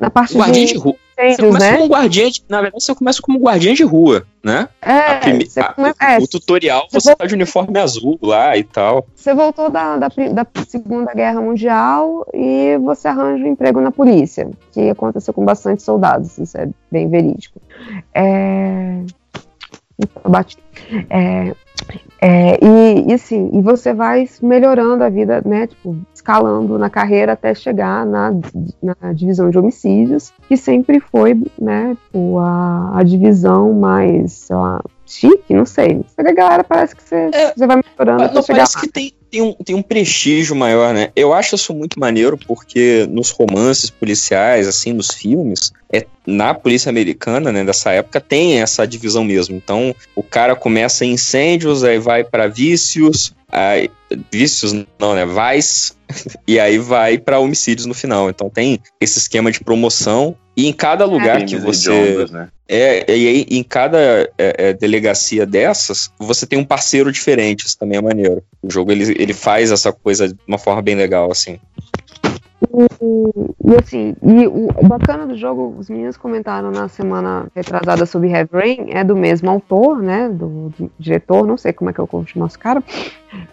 na 0.00 0.10
parte 0.10 0.36
Guardiã 0.36 0.64
de 0.64 0.74
de 0.74 0.96
rua. 1.16 1.28
Você 1.28 1.32
incêndios, 1.32 1.48
começa 1.48 1.70
né? 1.70 1.76
como 1.78 1.88
guardiã 1.88 2.30
de, 2.30 2.42
na 2.48 2.60
verdade, 2.62 2.84
você 2.84 2.94
começa 2.94 3.22
como 3.22 3.38
guardiã 3.38 3.74
de 3.74 3.82
rua, 3.84 4.26
né? 4.42 4.68
É, 4.82 5.14
prime- 5.20 5.46
você 5.46 5.60
a- 5.60 5.72
come- 5.72 5.94
é, 6.00 6.18
o 6.18 6.26
tutorial 6.28 6.86
você 6.90 7.00
você 7.00 7.16
tá 7.16 7.26
de 7.26 7.34
uniforme 7.34 7.78
azul 7.78 8.18
lá 8.22 8.56
e 8.56 8.64
tal. 8.64 9.06
Você 9.14 9.34
voltou 9.34 9.70
da, 9.70 9.96
da, 9.96 10.08
da 10.08 10.46
Segunda 10.68 11.12
Guerra 11.14 11.40
Mundial 11.40 12.26
e 12.34 12.76
você 12.78 13.08
arranja 13.08 13.44
um 13.44 13.48
emprego 13.48 13.80
na 13.80 13.90
polícia, 13.90 14.50
que 14.72 14.90
aconteceu 14.90 15.32
com 15.32 15.44
bastante 15.44 15.82
soldados, 15.82 16.36
isso 16.38 16.56
é 16.58 16.68
bem 16.90 17.08
verídico. 17.08 17.60
É... 18.14 19.02
Bati. 20.28 20.58
É, 21.08 21.54
é, 22.20 22.58
e, 22.64 23.10
e 23.10 23.12
assim, 23.12 23.50
e 23.52 23.60
você 23.60 23.92
vai 23.92 24.26
melhorando 24.42 25.04
a 25.04 25.10
vida, 25.10 25.42
né? 25.44 25.66
Tipo, 25.66 25.94
escalando 26.14 26.78
na 26.78 26.88
carreira 26.88 27.32
até 27.32 27.54
chegar 27.54 28.06
na, 28.06 28.32
na 28.82 29.12
divisão 29.12 29.50
de 29.50 29.58
homicídios, 29.58 30.32
que 30.48 30.56
sempre 30.56 31.00
foi, 31.00 31.38
né, 31.60 31.94
tipo, 32.06 32.38
a, 32.38 32.98
a 32.98 33.02
divisão 33.02 33.74
mais, 33.74 34.32
sei 34.32 34.56
lá, 34.56 34.82
chique, 35.06 35.52
não 35.52 35.66
sei. 35.66 36.00
A 36.16 36.32
galera 36.32 36.64
parece 36.64 36.96
que 36.96 37.02
você, 37.02 37.30
você 37.56 37.66
vai 37.66 37.76
melhorando 37.76 38.34
não, 38.34 38.42
parece 38.42 38.76
lá. 38.76 38.80
que 38.80 38.88
tem, 38.88 39.12
tem, 39.30 39.42
um, 39.42 39.52
tem 39.52 39.74
um 39.74 39.82
prestígio 39.82 40.54
maior, 40.56 40.94
né? 40.94 41.10
Eu 41.14 41.32
acho 41.32 41.54
isso 41.54 41.74
muito 41.74 41.98
maneiro 41.98 42.38
porque 42.38 43.06
nos 43.10 43.30
romances 43.30 43.90
policiais, 43.90 44.66
assim, 44.66 44.92
nos 44.92 45.08
filmes, 45.08 45.72
é, 45.92 46.06
na 46.26 46.54
polícia 46.54 46.88
americana, 46.88 47.52
né, 47.52 47.64
dessa 47.64 47.90
época, 47.92 48.20
tem 48.20 48.60
essa 48.60 48.86
divisão 48.86 49.24
mesmo. 49.24 49.56
Então, 49.56 49.94
o 50.14 50.22
cara 50.22 50.56
começa 50.56 51.04
em 51.04 51.12
incêndios, 51.12 51.84
aí 51.84 51.98
vai 51.98 52.24
pra 52.24 52.46
vícios, 52.46 53.34
aí, 53.54 53.90
vícios 54.32 54.72
não, 54.98 55.14
né, 55.14 55.24
vice, 55.24 55.92
e 56.46 56.58
aí 56.58 56.78
vai 56.78 57.18
pra 57.18 57.38
homicídios 57.38 57.86
no 57.86 57.94
final. 57.94 58.28
Então 58.28 58.50
tem 58.50 58.80
esse 59.00 59.18
esquema 59.18 59.52
de 59.52 59.60
promoção 59.60 60.36
e 60.56 60.66
em 60.66 60.72
cada 60.72 61.04
lugar 61.04 61.40
que 61.40 61.56
Crimes 61.56 61.64
você 61.64 62.26
né? 62.30 62.48
é, 62.68 63.16
e 63.16 63.28
aí 63.28 63.46
em 63.50 63.62
cada 63.62 63.98
é, 64.38 64.68
é, 64.68 64.72
delegacia 64.72 65.46
dessas, 65.46 66.10
você 66.18 66.46
tem 66.46 66.58
um 66.58 66.64
parceiro 66.64 67.10
diferente, 67.10 67.66
isso 67.66 67.78
também 67.78 67.98
é 67.98 68.02
maneiro. 68.02 68.42
O 68.62 68.70
jogo 68.70 68.92
ele, 68.92 69.14
ele 69.20 69.34
faz 69.34 69.70
essa 69.70 69.92
coisa 69.92 70.28
de 70.28 70.36
uma 70.46 70.58
forma 70.58 70.82
bem 70.82 70.94
legal, 70.94 71.30
assim. 71.30 71.58
E, 72.72 73.72
e 73.72 73.76
assim, 73.76 74.14
e 74.22 74.46
o 74.46 74.68
o 74.84 74.88
bacana 74.88 75.26
do 75.26 75.36
jogo, 75.36 75.74
os 75.78 75.88
meninos 75.88 76.16
comentaram 76.16 76.70
na 76.70 76.88
semana 76.88 77.46
retrasada 77.54 78.04
sobre 78.04 78.30
Heavy 78.30 78.50
Rain, 78.52 78.86
é 78.90 79.02
do 79.02 79.16
mesmo 79.16 79.50
autor, 79.50 80.02
né? 80.02 80.28
Do, 80.28 80.68
do 80.76 80.90
diretor, 80.98 81.46
não 81.46 81.56
sei 81.56 81.72
como 81.72 81.90
é 81.90 81.92
que 81.92 81.98
eu 81.98 82.08
vou 82.10 82.26
chamar 82.26 82.46
esse 82.46 82.58
cara. 82.58 82.82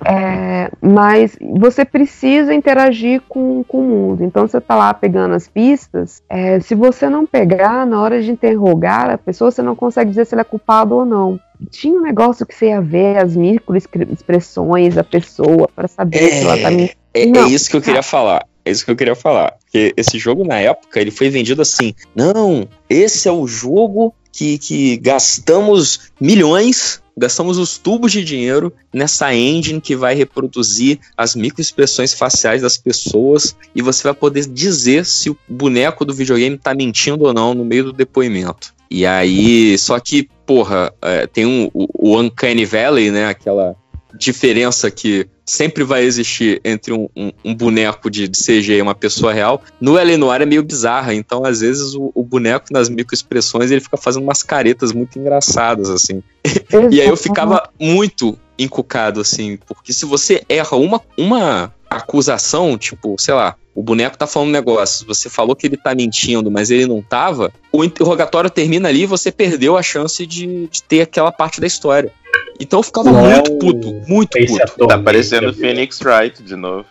É, 0.05 0.69
mas 0.81 1.37
você 1.57 1.85
precisa 1.85 2.53
interagir 2.53 3.21
com, 3.27 3.63
com 3.63 3.79
o 3.79 3.83
mundo. 3.83 4.23
Então 4.23 4.47
você 4.47 4.59
tá 4.59 4.75
lá 4.75 4.93
pegando 4.93 5.33
as 5.33 5.47
pistas. 5.47 6.21
é, 6.29 6.59
se 6.59 6.75
você 6.75 7.09
não 7.09 7.25
pegar, 7.25 7.85
na 7.85 8.01
hora 8.01 8.21
de 8.21 8.29
interrogar 8.29 9.09
a 9.09 9.17
pessoa, 9.17 9.51
você 9.51 9.61
não 9.61 9.75
consegue 9.75 10.09
dizer 10.09 10.25
se 10.25 10.35
ele 10.35 10.41
é 10.41 10.45
culpado 10.45 10.95
ou 10.95 11.05
não. 11.05 11.39
Tinha 11.69 11.97
um 11.97 12.01
negócio 12.01 12.45
que 12.45 12.55
você 12.55 12.67
ia 12.67 12.81
ver 12.81 13.17
as 13.17 13.35
microexpressões 13.35 14.95
da 14.95 15.03
pessoa 15.03 15.69
para 15.75 15.87
saber 15.87 16.31
se 16.31 16.43
ela 16.43 16.57
tá 16.57 16.71
mentindo. 16.71 17.01
É, 17.13 17.23
é 17.23 17.25
Não. 17.27 17.47
isso 17.47 17.69
que 17.69 17.77
eu 17.77 17.81
queria 17.81 18.01
falar. 18.01 18.45
É 18.63 18.71
isso 18.71 18.85
que 18.85 18.91
eu 18.91 18.95
queria 18.95 19.15
falar. 19.15 19.53
Porque 19.63 19.93
esse 19.97 20.19
jogo, 20.19 20.43
na 20.43 20.57
época, 20.57 20.99
ele 20.99 21.11
foi 21.11 21.29
vendido 21.29 21.61
assim: 21.61 21.93
não, 22.15 22.67
esse 22.89 23.27
é 23.27 23.31
o 23.31 23.47
jogo 23.47 24.13
que, 24.31 24.57
que 24.57 24.97
gastamos 24.97 26.11
milhões, 26.19 27.01
gastamos 27.17 27.57
os 27.57 27.77
tubos 27.77 28.11
de 28.11 28.23
dinheiro 28.23 28.73
nessa 28.93 29.33
engine 29.33 29.81
que 29.81 29.95
vai 29.95 30.15
reproduzir 30.15 30.99
as 31.17 31.35
microexpressões 31.35 32.13
faciais 32.13 32.61
das 32.61 32.77
pessoas 32.77 33.55
e 33.75 33.81
você 33.81 34.03
vai 34.03 34.13
poder 34.13 34.45
dizer 34.45 35.05
se 35.05 35.29
o 35.29 35.37
boneco 35.47 36.05
do 36.05 36.13
videogame 36.13 36.57
tá 36.57 36.73
mentindo 36.73 37.25
ou 37.25 37.33
não 37.33 37.53
no 37.53 37.65
meio 37.65 37.85
do 37.85 37.93
depoimento. 37.93 38.73
E 38.89 39.05
aí, 39.05 39.77
só 39.77 39.99
que, 39.99 40.29
porra, 40.45 40.93
é, 41.01 41.25
tem 41.25 41.45
um, 41.45 41.69
o, 41.73 41.87
o 41.93 42.19
Uncanny 42.19 42.65
Valley, 42.65 43.09
né? 43.09 43.27
Aquela 43.27 43.73
diferença 44.17 44.91
que 44.91 45.27
sempre 45.51 45.83
vai 45.83 46.03
existir 46.03 46.61
entre 46.63 46.93
um, 46.93 47.09
um- 47.15 47.31
um 47.43 47.53
boneco 47.53 48.09
de, 48.09 48.27
de 48.27 48.37
CG 48.37 48.77
e 48.77 48.81
uma 48.81 48.95
pessoa 48.95 49.33
real, 49.33 49.61
no 49.79 49.99
Eleanor 49.99 50.41
é 50.41 50.45
meio 50.45 50.63
bizarra, 50.63 51.13
então 51.13 51.45
às 51.45 51.59
vezes 51.59 51.93
o, 51.93 52.11
o 52.15 52.23
boneco 52.23 52.67
nas 52.71 52.87
microexpressões 52.89 53.69
ele 53.69 53.81
fica 53.81 53.97
fazendo 53.97 54.23
umas 54.23 54.43
caretas 54.43 54.93
muito 54.93 55.19
engraçadas, 55.19 55.89
assim. 55.89 56.23
e 56.89 57.01
aí 57.01 57.07
eu 57.07 57.17
ficava 57.17 57.69
muito 57.79 58.37
encucado, 58.57 59.19
assim, 59.19 59.57
porque 59.67 59.91
se 59.91 60.05
você 60.05 60.43
erra 60.47 60.77
uma, 60.77 61.01
uma 61.17 61.73
acusação, 61.91 62.77
tipo, 62.77 63.15
sei 63.19 63.33
lá, 63.33 63.55
o 63.75 63.83
boneco 63.83 64.17
tá 64.17 64.25
falando 64.25 64.49
um 64.49 64.53
negócio, 64.53 65.05
você 65.05 65.29
falou 65.29 65.55
que 65.55 65.67
ele 65.67 65.75
tá 65.75 65.93
mentindo, 65.93 66.49
mas 66.49 66.71
ele 66.71 66.85
não 66.85 67.01
tava, 67.01 67.51
o 67.71 67.83
interrogatório 67.83 68.49
termina 68.49 68.87
ali 68.87 69.01
e 69.01 69.05
você 69.05 69.31
perdeu 69.31 69.77
a 69.77 69.83
chance 69.83 70.25
de, 70.25 70.67
de 70.67 70.83
ter 70.83 71.01
aquela 71.01 71.31
parte 71.31 71.59
da 71.59 71.67
história. 71.67 72.11
Então 72.59 72.79
eu 72.79 72.83
ficava 72.83 73.11
Não 73.11 73.25
é 73.25 73.35
muito 73.35 73.57
puto, 73.57 73.93
muito 74.07 74.37
puto. 74.45 74.87
Tá 74.87 74.97
parecendo 74.97 75.49
o 75.49 75.53
Phoenix 75.53 75.99
Wright 76.01 76.41
de 76.43 76.55
novo. 76.55 76.85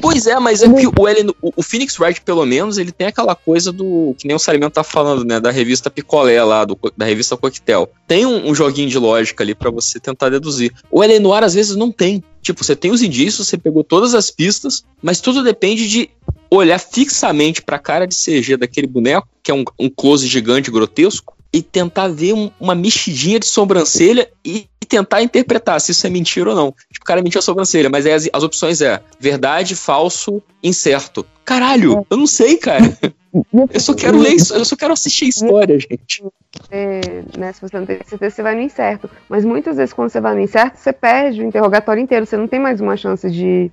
Pois 0.00 0.26
é, 0.28 0.38
mas 0.38 0.62
é 0.62 0.72
que 0.72 0.86
o, 0.86 1.08
Ellen, 1.08 1.30
o, 1.42 1.52
o 1.56 1.62
Phoenix 1.62 1.98
Wright, 1.98 2.20
pelo 2.20 2.46
menos, 2.46 2.78
ele 2.78 2.92
tem 2.92 3.08
aquela 3.08 3.34
coisa 3.34 3.72
do. 3.72 4.14
Que 4.16 4.26
nem 4.28 4.36
o 4.36 4.38
Salimento 4.38 4.74
tá 4.74 4.84
falando, 4.84 5.24
né? 5.24 5.40
Da 5.40 5.50
revista 5.50 5.90
Picolé 5.90 6.42
lá, 6.42 6.64
do, 6.64 6.78
da 6.96 7.04
revista 7.04 7.36
Coquetel. 7.36 7.90
Tem 8.06 8.24
um, 8.24 8.48
um 8.48 8.54
joguinho 8.54 8.88
de 8.88 8.96
lógica 8.98 9.42
ali 9.42 9.54
pra 9.56 9.70
você 9.70 9.98
tentar 9.98 10.28
deduzir. 10.28 10.72
O 10.90 11.02
Ellen 11.02 11.18
Noir, 11.18 11.42
às 11.42 11.54
vezes, 11.54 11.74
não 11.74 11.90
tem. 11.90 12.22
Tipo, 12.40 12.62
você 12.64 12.76
tem 12.76 12.92
os 12.92 13.02
indícios, 13.02 13.48
você 13.48 13.58
pegou 13.58 13.82
todas 13.82 14.14
as 14.14 14.30
pistas, 14.30 14.84
mas 15.02 15.20
tudo 15.20 15.42
depende 15.42 15.88
de 15.88 16.08
olhar 16.50 16.78
fixamente 16.78 17.60
pra 17.60 17.78
cara 17.78 18.06
de 18.06 18.14
CG 18.14 18.56
daquele 18.56 18.86
boneco, 18.86 19.28
que 19.42 19.50
é 19.50 19.54
um, 19.54 19.64
um 19.78 19.90
close 19.90 20.26
gigante 20.26 20.70
grotesco, 20.70 21.36
e 21.52 21.60
tentar 21.60 22.08
ver 22.08 22.34
um- 22.34 22.50
uma 22.60 22.74
mexidinha 22.74 23.38
de 23.40 23.46
sobrancelha 23.46 24.28
e 24.44 24.66
tentar 24.88 25.22
interpretar 25.22 25.80
se 25.80 25.92
isso 25.92 26.06
é 26.06 26.10
mentira 26.10 26.50
ou 26.50 26.56
não. 26.56 26.74
Tipo, 26.92 27.04
o 27.04 27.06
cara 27.06 27.22
mentiu 27.22 27.38
a 27.38 27.42
sobrancelha, 27.42 27.90
mas 27.90 28.06
aí 28.06 28.12
as, 28.12 28.28
as 28.32 28.42
opções 28.42 28.80
é 28.80 29.00
verdade, 29.20 29.76
falso, 29.76 30.42
incerto. 30.62 31.24
Caralho, 31.44 32.06
eu 32.10 32.16
não 32.16 32.26
sei, 32.26 32.56
cara. 32.56 32.84
Eu 33.72 33.78
só 33.78 33.94
quero 33.94 34.18
ler 34.18 34.32
isso, 34.32 34.54
eu 34.54 34.64
só 34.64 34.74
quero 34.74 34.92
assistir 34.92 35.26
a 35.26 35.28
história, 35.28 35.78
gente. 35.78 36.24
É, 36.70 37.22
né, 37.36 37.52
se 37.52 37.60
você 37.60 37.78
não 37.78 37.84
tem 37.84 37.98
certeza, 38.04 38.34
você 38.34 38.42
vai 38.42 38.54
no 38.54 38.62
incerto. 38.62 39.08
Mas 39.28 39.44
muitas 39.44 39.76
vezes, 39.76 39.92
quando 39.92 40.08
você 40.08 40.18
vai 40.18 40.34
no 40.34 40.40
incerto, 40.40 40.78
você 40.78 40.94
perde 40.94 41.42
o 41.42 41.44
interrogatório 41.44 42.02
inteiro. 42.02 42.24
Você 42.24 42.38
não 42.38 42.48
tem 42.48 42.58
mais 42.58 42.80
uma 42.80 42.96
chance 42.96 43.30
de. 43.30 43.70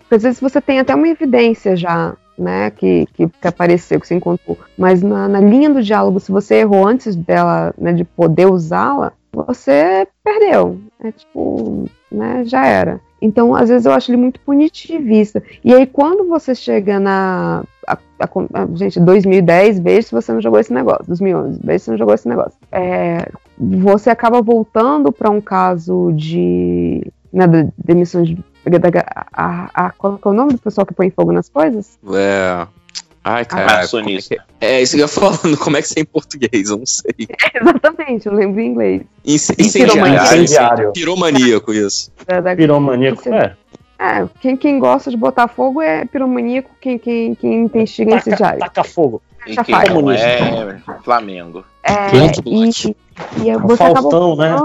Porque 0.00 0.16
às 0.16 0.22
vezes 0.22 0.38
você 0.38 0.60
tem 0.60 0.80
até 0.80 0.94
uma 0.94 1.08
evidência 1.08 1.74
já 1.74 2.14
né, 2.40 2.70
que, 2.70 3.06
que, 3.14 3.28
que 3.28 3.48
apareceu, 3.48 4.00
que 4.00 4.06
você 4.06 4.14
encontrou. 4.14 4.58
Mas 4.76 5.02
na, 5.02 5.28
na 5.28 5.40
linha 5.40 5.70
do 5.70 5.82
diálogo, 5.82 6.18
se 6.18 6.32
você 6.32 6.56
errou 6.56 6.86
antes 6.86 7.14
dela, 7.14 7.74
né, 7.76 7.92
de 7.92 8.04
poder 8.04 8.46
usá-la, 8.46 9.12
você 9.32 10.06
perdeu. 10.22 10.80
É 11.02 11.12
tipo, 11.12 11.88
né, 12.10 12.44
já 12.44 12.66
era. 12.66 13.00
Então, 13.22 13.54
às 13.54 13.68
vezes 13.68 13.86
eu 13.86 13.92
acho 13.92 14.10
ele 14.10 14.16
muito 14.16 14.40
punitivista. 14.40 15.42
E 15.62 15.74
aí, 15.74 15.86
quando 15.86 16.28
você 16.28 16.54
chega 16.54 16.98
na. 16.98 17.62
A, 17.86 17.98
a, 18.18 18.62
a, 18.62 18.66
gente, 18.74 18.98
2010, 18.98 19.80
veja 19.80 20.02
se 20.02 20.12
você 20.12 20.32
não 20.32 20.40
jogou 20.40 20.58
esse 20.58 20.72
negócio. 20.72 21.04
2011, 21.06 21.60
veja 21.62 21.78
se 21.78 21.84
você 21.84 21.90
não 21.90 21.98
jogou 21.98 22.14
esse 22.14 22.28
negócio. 22.28 22.58
É, 22.72 23.28
você 23.58 24.10
acaba 24.10 24.40
voltando 24.40 25.12
para 25.12 25.30
um 25.30 25.40
caso 25.40 26.12
de. 26.12 27.06
Né, 27.32 27.46
de 27.46 27.68
demissão 27.76 28.22
de. 28.22 28.38
A, 29.32 29.86
a, 29.86 29.90
qual 29.90 30.18
é 30.22 30.28
o 30.28 30.32
nome 30.32 30.52
do 30.52 30.58
pessoal 30.58 30.86
que 30.86 30.94
põe 30.94 31.10
fogo 31.10 31.32
nas 31.32 31.48
coisas? 31.48 31.98
É. 32.12 32.66
Ai, 33.22 33.44
cara. 33.44 33.82
É, 33.84 33.86
que... 33.86 34.38
é, 34.60 34.82
isso 34.82 34.96
que 34.96 35.02
eu 35.02 35.04
ia 35.04 35.08
falando. 35.08 35.56
Como 35.58 35.76
é 35.76 35.82
que 35.82 35.88
você 35.88 36.00
é 36.00 36.02
em 36.02 36.06
português? 36.06 36.70
Eu 36.70 36.78
não 36.78 36.86
sei. 36.86 37.14
É, 37.52 37.60
exatamente, 37.60 38.26
eu 38.26 38.34
lembro 38.34 38.60
em 38.60 38.68
inglês. 38.68 39.02
Incendiário. 39.24 40.92
Piromaníaco, 40.92 41.72
isso. 41.72 42.10
É, 42.26 42.40
da... 42.40 42.54
Piromaníaco, 42.56 43.28
é. 43.28 43.56
É, 43.98 44.26
quem, 44.40 44.56
quem 44.56 44.78
gosta 44.78 45.10
de 45.10 45.16
botar 45.16 45.46
fogo 45.46 45.82
é 45.82 46.06
piromaníaco, 46.06 46.70
quem, 46.80 46.98
quem, 46.98 47.34
quem 47.34 47.68
tem 47.68 47.82
estiga 47.84 48.16
incendiário. 48.16 48.58
Taca 48.58 48.82
fogo. 48.82 49.20
E 49.46 49.54
quem 49.56 49.74
é 49.74 50.80
Flamengo. 51.02 51.64
É, 51.82 52.08
e, 52.46 52.96
e 53.42 53.56
você 53.58 53.76
Faustão, 53.76 54.36
né? 54.36 54.58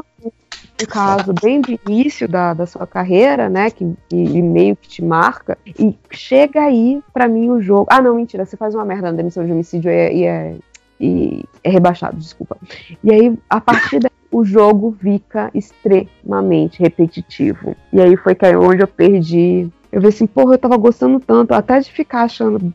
Um 0.82 0.86
caso 0.86 1.34
bem 1.42 1.62
do 1.62 1.80
início 1.88 2.28
da, 2.28 2.54
da 2.54 2.66
sua 2.66 2.86
carreira, 2.86 3.50
né, 3.50 3.70
que, 3.70 3.94
que 4.10 4.42
meio 4.42 4.76
que 4.76 4.88
te 4.88 5.04
marca, 5.04 5.58
e 5.66 5.98
chega 6.12 6.62
aí 6.62 7.02
pra 7.14 7.28
mim 7.28 7.50
o 7.50 7.62
jogo. 7.62 7.88
Ah, 7.90 8.02
não, 8.02 8.16
mentira, 8.16 8.46
você 8.46 8.58
faz 8.58 8.76
uma 8.76 8.86
merda 8.86 9.12
na 9.12 9.18
demissão 9.18 9.46
de 9.46 9.52
homicídio 9.52 9.90
e 9.90 9.94
é, 9.94 10.14
e 10.14 10.24
é, 10.26 10.56
e 11.00 11.44
é 11.64 11.70
rebaixado, 11.70 12.18
desculpa. 12.18 12.58
E 13.04 13.12
aí, 13.12 13.38
a 13.50 13.60
partir 13.60 14.00
daí, 14.00 14.12
o 14.32 14.44
jogo 14.44 14.96
fica 15.00 15.50
extremamente 15.54 16.82
repetitivo. 16.82 17.76
E 17.92 18.02
aí 18.02 18.18
foi 18.18 18.36
que 18.36 18.46
onde 18.56 18.84
eu 18.84 18.88
perdi. 18.88 19.70
Eu 19.92 20.02
vi 20.02 20.08
assim, 20.08 20.28
porra, 20.28 20.56
eu 20.56 20.58
tava 20.58 20.78
gostando 20.78 21.20
tanto, 21.20 21.54
até 21.54 21.80
de 21.80 21.92
ficar 21.92 22.24
achando. 22.24 22.74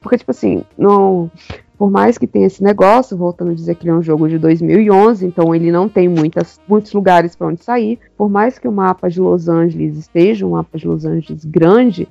Porque, 0.00 0.18
tipo 0.18 0.30
assim, 0.30 0.64
não 0.76 1.30
por 1.78 1.90
mais 1.90 2.18
que 2.18 2.26
tenha 2.26 2.48
esse 2.48 2.62
negócio, 2.62 3.16
voltando 3.16 3.52
a 3.52 3.54
dizer 3.54 3.76
que 3.76 3.84
ele 3.84 3.92
é 3.92 3.94
um 3.94 4.02
jogo 4.02 4.28
de 4.28 4.36
2011, 4.36 5.24
então 5.24 5.54
ele 5.54 5.70
não 5.70 5.88
tem 5.88 6.08
muitas, 6.08 6.60
muitos 6.66 6.92
lugares 6.92 7.36
para 7.36 7.46
onde 7.46 7.62
sair. 7.62 8.00
Por 8.16 8.28
mais 8.28 8.58
que 8.58 8.66
o 8.66 8.72
mapa 8.72 9.08
de 9.08 9.20
Los 9.20 9.48
Angeles 9.48 9.96
esteja 9.96 10.44
um 10.44 10.50
mapa 10.50 10.76
de 10.76 10.88
Los 10.88 11.04
Angeles 11.04 11.44
grande, 11.44 12.08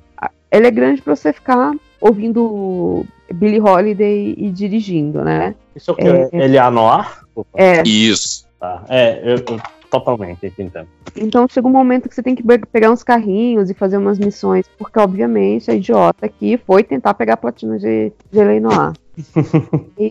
ele 0.50 0.68
é 0.68 0.72
grande 0.72 1.02
para 1.02 1.14
você 1.14 1.34
ficar 1.34 1.74
ouvindo 2.00 3.06
Billie 3.34 3.60
Holiday 3.60 4.36
e 4.38 4.50
dirigindo, 4.50 5.22
né? 5.22 5.54
Isso 5.76 5.92
é 5.92 5.94
o 5.94 5.98
que? 5.98 6.08
É, 6.08 6.30
ele 6.32 6.58
é 6.58 6.70
Noir? 6.70 7.22
É. 7.54 7.84
Isso. 7.84 8.48
Tá. 8.58 8.86
É, 8.88 9.22
eu, 9.22 9.36
eu 9.36 9.62
totalmente 9.92 10.46
entendo. 10.46 10.88
Então 11.16 11.46
chega 11.50 11.68
um 11.68 11.72
momento 11.72 12.08
que 12.08 12.16
você 12.16 12.24
tem 12.24 12.36
que 12.36 12.44
pegar 12.72 12.90
uns 12.90 13.04
carrinhos 13.04 13.70
e 13.70 13.74
fazer 13.74 13.98
umas 13.98 14.18
missões, 14.18 14.66
porque 14.78 14.98
obviamente 14.98 15.70
a 15.70 15.74
idiota 15.74 16.26
aqui 16.26 16.58
foi 16.58 16.84
tentar 16.84 17.14
pegar 17.14 17.34
a 17.34 17.38
platina 17.38 17.78
de, 17.78 18.14
de 18.32 18.40
Eleanor. 18.40 18.94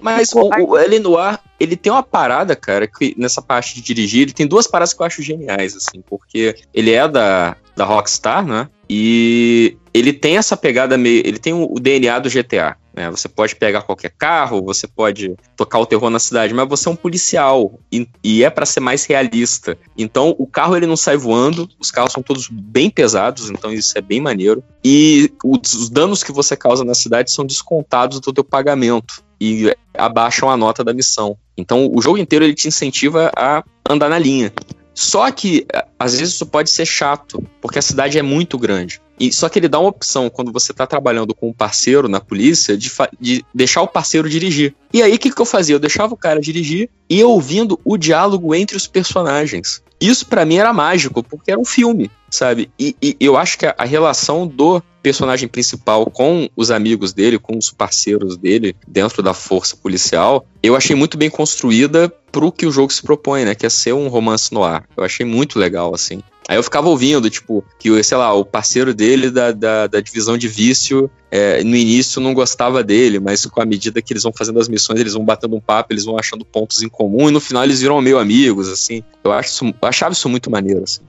Mas 0.02 0.32
o, 0.32 0.48
o 0.48 0.78
Elenoir, 0.78 1.38
ele 1.58 1.76
tem 1.76 1.92
uma 1.92 2.02
parada, 2.02 2.56
cara, 2.56 2.86
que 2.86 3.14
nessa 3.16 3.40
parte 3.40 3.74
de 3.74 3.80
dirigir, 3.80 4.22
ele 4.22 4.32
tem 4.32 4.46
duas 4.46 4.66
paradas 4.66 4.92
que 4.92 5.00
eu 5.00 5.06
acho 5.06 5.22
geniais, 5.22 5.76
assim, 5.76 6.02
porque 6.02 6.56
ele 6.74 6.92
é 6.92 7.06
da, 7.08 7.56
da 7.76 7.84
Rockstar, 7.84 8.44
né? 8.44 8.68
E 8.88 9.76
ele 9.92 10.12
tem 10.12 10.36
essa 10.36 10.56
pegada 10.56 10.96
meio. 10.96 11.22
Ele 11.26 11.38
tem 11.38 11.52
o 11.52 11.74
DNA 11.78 12.18
do 12.18 12.30
GTA. 12.30 12.76
Né? 12.94 13.10
Você 13.10 13.28
pode 13.28 13.54
pegar 13.54 13.82
qualquer 13.82 14.10
carro, 14.10 14.62
você 14.62 14.86
pode 14.86 15.36
tocar 15.54 15.78
o 15.78 15.86
terror 15.86 16.08
na 16.08 16.18
cidade, 16.18 16.54
mas 16.54 16.66
você 16.66 16.88
é 16.88 16.92
um 16.92 16.96
policial 16.96 17.78
e, 17.92 18.08
e 18.24 18.42
é 18.42 18.48
para 18.48 18.64
ser 18.64 18.80
mais 18.80 19.04
realista. 19.04 19.76
Então 19.98 20.34
o 20.38 20.46
carro 20.46 20.76
ele 20.76 20.86
não 20.86 20.96
sai 20.96 21.16
voando, 21.16 21.68
os 21.78 21.90
carros 21.90 22.12
são 22.12 22.22
todos 22.22 22.48
bem 22.48 22.88
pesados, 22.88 23.50
então 23.50 23.70
isso 23.70 23.96
é 23.98 24.00
bem 24.00 24.20
maneiro. 24.20 24.64
E 24.82 25.30
os, 25.44 25.74
os 25.74 25.90
danos 25.90 26.24
que 26.24 26.32
você 26.32 26.56
causa 26.56 26.84
na 26.84 26.94
cidade 26.94 27.30
são 27.30 27.44
descontados 27.44 28.18
do 28.20 28.32
teu 28.32 28.44
pagamento 28.44 29.22
e 29.38 29.76
abaixam 29.92 30.48
a 30.48 30.56
nota 30.56 30.82
da 30.82 30.94
missão. 30.94 31.36
Então 31.56 31.90
o 31.92 32.00
jogo 32.00 32.16
inteiro 32.16 32.44
ele 32.44 32.54
te 32.54 32.68
incentiva 32.68 33.30
a 33.36 33.62
andar 33.88 34.08
na 34.08 34.18
linha. 34.18 34.52
Só 34.96 35.30
que 35.30 35.66
às 35.98 36.18
vezes 36.18 36.34
isso 36.34 36.46
pode 36.46 36.70
ser 36.70 36.86
chato, 36.86 37.46
porque 37.60 37.78
a 37.78 37.82
cidade 37.82 38.18
é 38.18 38.22
muito 38.22 38.58
grande. 38.58 38.98
E 39.18 39.32
só 39.32 39.48
que 39.48 39.58
ele 39.58 39.68
dá 39.68 39.78
uma 39.78 39.88
opção 39.88 40.28
quando 40.28 40.52
você 40.52 40.72
tá 40.72 40.86
trabalhando 40.86 41.34
com 41.34 41.48
um 41.48 41.52
parceiro 41.52 42.08
na 42.08 42.20
polícia 42.20 42.76
de, 42.76 42.90
de 43.20 43.44
deixar 43.54 43.82
o 43.82 43.88
parceiro 43.88 44.28
dirigir. 44.28 44.74
E 44.92 45.02
aí 45.02 45.14
o 45.14 45.18
que, 45.18 45.30
que 45.30 45.40
eu 45.40 45.46
fazia? 45.46 45.74
Eu 45.74 45.80
deixava 45.80 46.14
o 46.14 46.16
cara 46.16 46.40
dirigir 46.40 46.90
e 47.08 47.22
ouvindo 47.22 47.78
o 47.84 47.96
diálogo 47.96 48.54
entre 48.54 48.76
os 48.76 48.86
personagens. 48.86 49.82
Isso 50.00 50.26
para 50.26 50.44
mim 50.44 50.56
era 50.56 50.72
mágico, 50.72 51.22
porque 51.22 51.50
era 51.50 51.60
um 51.60 51.64
filme, 51.64 52.10
sabe? 52.30 52.70
E, 52.78 52.94
e 53.00 53.16
eu 53.18 53.36
acho 53.36 53.58
que 53.58 53.64
a, 53.64 53.74
a, 53.78 53.84
relação 53.84 54.46
do 54.46 54.82
personagem 55.02 55.48
principal 55.48 56.04
com 56.06 56.50
os 56.54 56.70
amigos 56.70 57.14
dele, 57.14 57.38
com 57.38 57.56
os 57.56 57.70
parceiros 57.70 58.36
dele 58.36 58.76
dentro 58.86 59.22
da 59.22 59.32
força 59.32 59.76
policial, 59.76 60.44
eu 60.62 60.76
achei 60.76 60.94
muito 60.94 61.16
bem 61.16 61.30
construída 61.30 62.12
pro 62.30 62.52
que 62.52 62.66
o 62.66 62.70
jogo 62.70 62.92
se 62.92 63.02
propõe, 63.02 63.46
né? 63.46 63.54
Que 63.54 63.64
é 63.64 63.70
ser 63.70 63.94
um 63.94 64.08
romance 64.08 64.52
no 64.52 64.62
ar. 64.62 64.84
Eu 64.94 65.04
achei 65.04 65.24
muito 65.24 65.58
legal, 65.58 65.94
assim. 65.94 66.22
Aí 66.48 66.56
eu 66.56 66.62
ficava 66.62 66.88
ouvindo, 66.88 67.28
tipo, 67.28 67.64
que, 67.78 68.02
sei 68.04 68.16
lá, 68.16 68.32
o 68.32 68.44
parceiro 68.44 68.94
dele 68.94 69.30
da, 69.30 69.50
da, 69.50 69.86
da 69.88 70.00
divisão 70.00 70.38
de 70.38 70.46
vício, 70.46 71.10
é, 71.30 71.62
no 71.64 71.74
início 71.74 72.20
não 72.20 72.32
gostava 72.32 72.84
dele, 72.84 73.18
mas 73.18 73.44
com 73.46 73.60
a 73.60 73.66
medida 73.66 74.00
que 74.00 74.12
eles 74.12 74.22
vão 74.22 74.32
fazendo 74.32 74.60
as 74.60 74.68
missões, 74.68 75.00
eles 75.00 75.14
vão 75.14 75.24
batendo 75.24 75.56
um 75.56 75.60
papo, 75.60 75.92
eles 75.92 76.04
vão 76.04 76.16
achando 76.16 76.44
pontos 76.44 76.82
em 76.82 76.88
comum, 76.88 77.28
e 77.28 77.32
no 77.32 77.40
final 77.40 77.64
eles 77.64 77.80
viram 77.80 78.00
meio 78.00 78.18
amigos, 78.18 78.68
assim. 78.68 79.02
Eu, 79.24 79.32
acho 79.32 79.48
isso, 79.48 79.64
eu 79.64 79.88
achava 79.88 80.12
isso 80.12 80.28
muito 80.28 80.50
maneiro, 80.50 80.84
assim. 80.84 81.00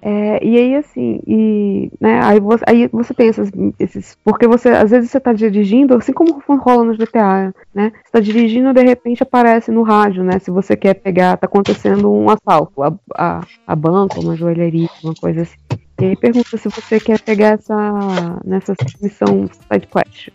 É, 0.00 0.44
e 0.44 0.56
aí, 0.56 0.76
assim, 0.76 1.20
e, 1.26 1.90
né, 2.00 2.20
aí, 2.22 2.38
você, 2.38 2.64
aí 2.68 2.86
você 2.88 3.12
tem 3.12 3.28
esses, 3.28 3.50
esses. 3.78 4.16
Porque 4.24 4.46
você, 4.46 4.68
às 4.68 4.90
vezes, 4.90 5.10
você 5.10 5.18
tá 5.18 5.32
dirigindo, 5.32 5.96
assim 5.96 6.12
como 6.12 6.40
rola 6.58 6.84
no 6.84 6.94
GTA, 6.96 7.52
né? 7.74 7.92
Você 8.04 8.12
tá 8.12 8.20
dirigindo 8.20 8.72
de 8.72 8.82
repente 8.82 9.22
aparece 9.22 9.72
no 9.72 9.82
rádio, 9.82 10.22
né? 10.22 10.38
Se 10.38 10.50
você 10.50 10.76
quer 10.76 10.94
pegar, 10.94 11.36
tá 11.36 11.46
acontecendo 11.46 12.12
um 12.12 12.30
assalto 12.30 12.82
a, 12.82 12.94
a, 13.16 13.40
a 13.66 13.74
banco, 13.74 14.20
uma 14.20 14.36
joalheria, 14.36 14.88
uma 15.02 15.14
coisa 15.14 15.42
assim. 15.42 15.56
E 16.00 16.04
aí 16.04 16.16
pergunta 16.16 16.56
se 16.58 16.68
você 16.68 17.00
quer 17.00 17.20
pegar 17.20 17.54
essa 17.54 18.38
nessa 18.44 18.74
missão 19.00 19.48
side 19.48 19.86
quest. 19.86 20.28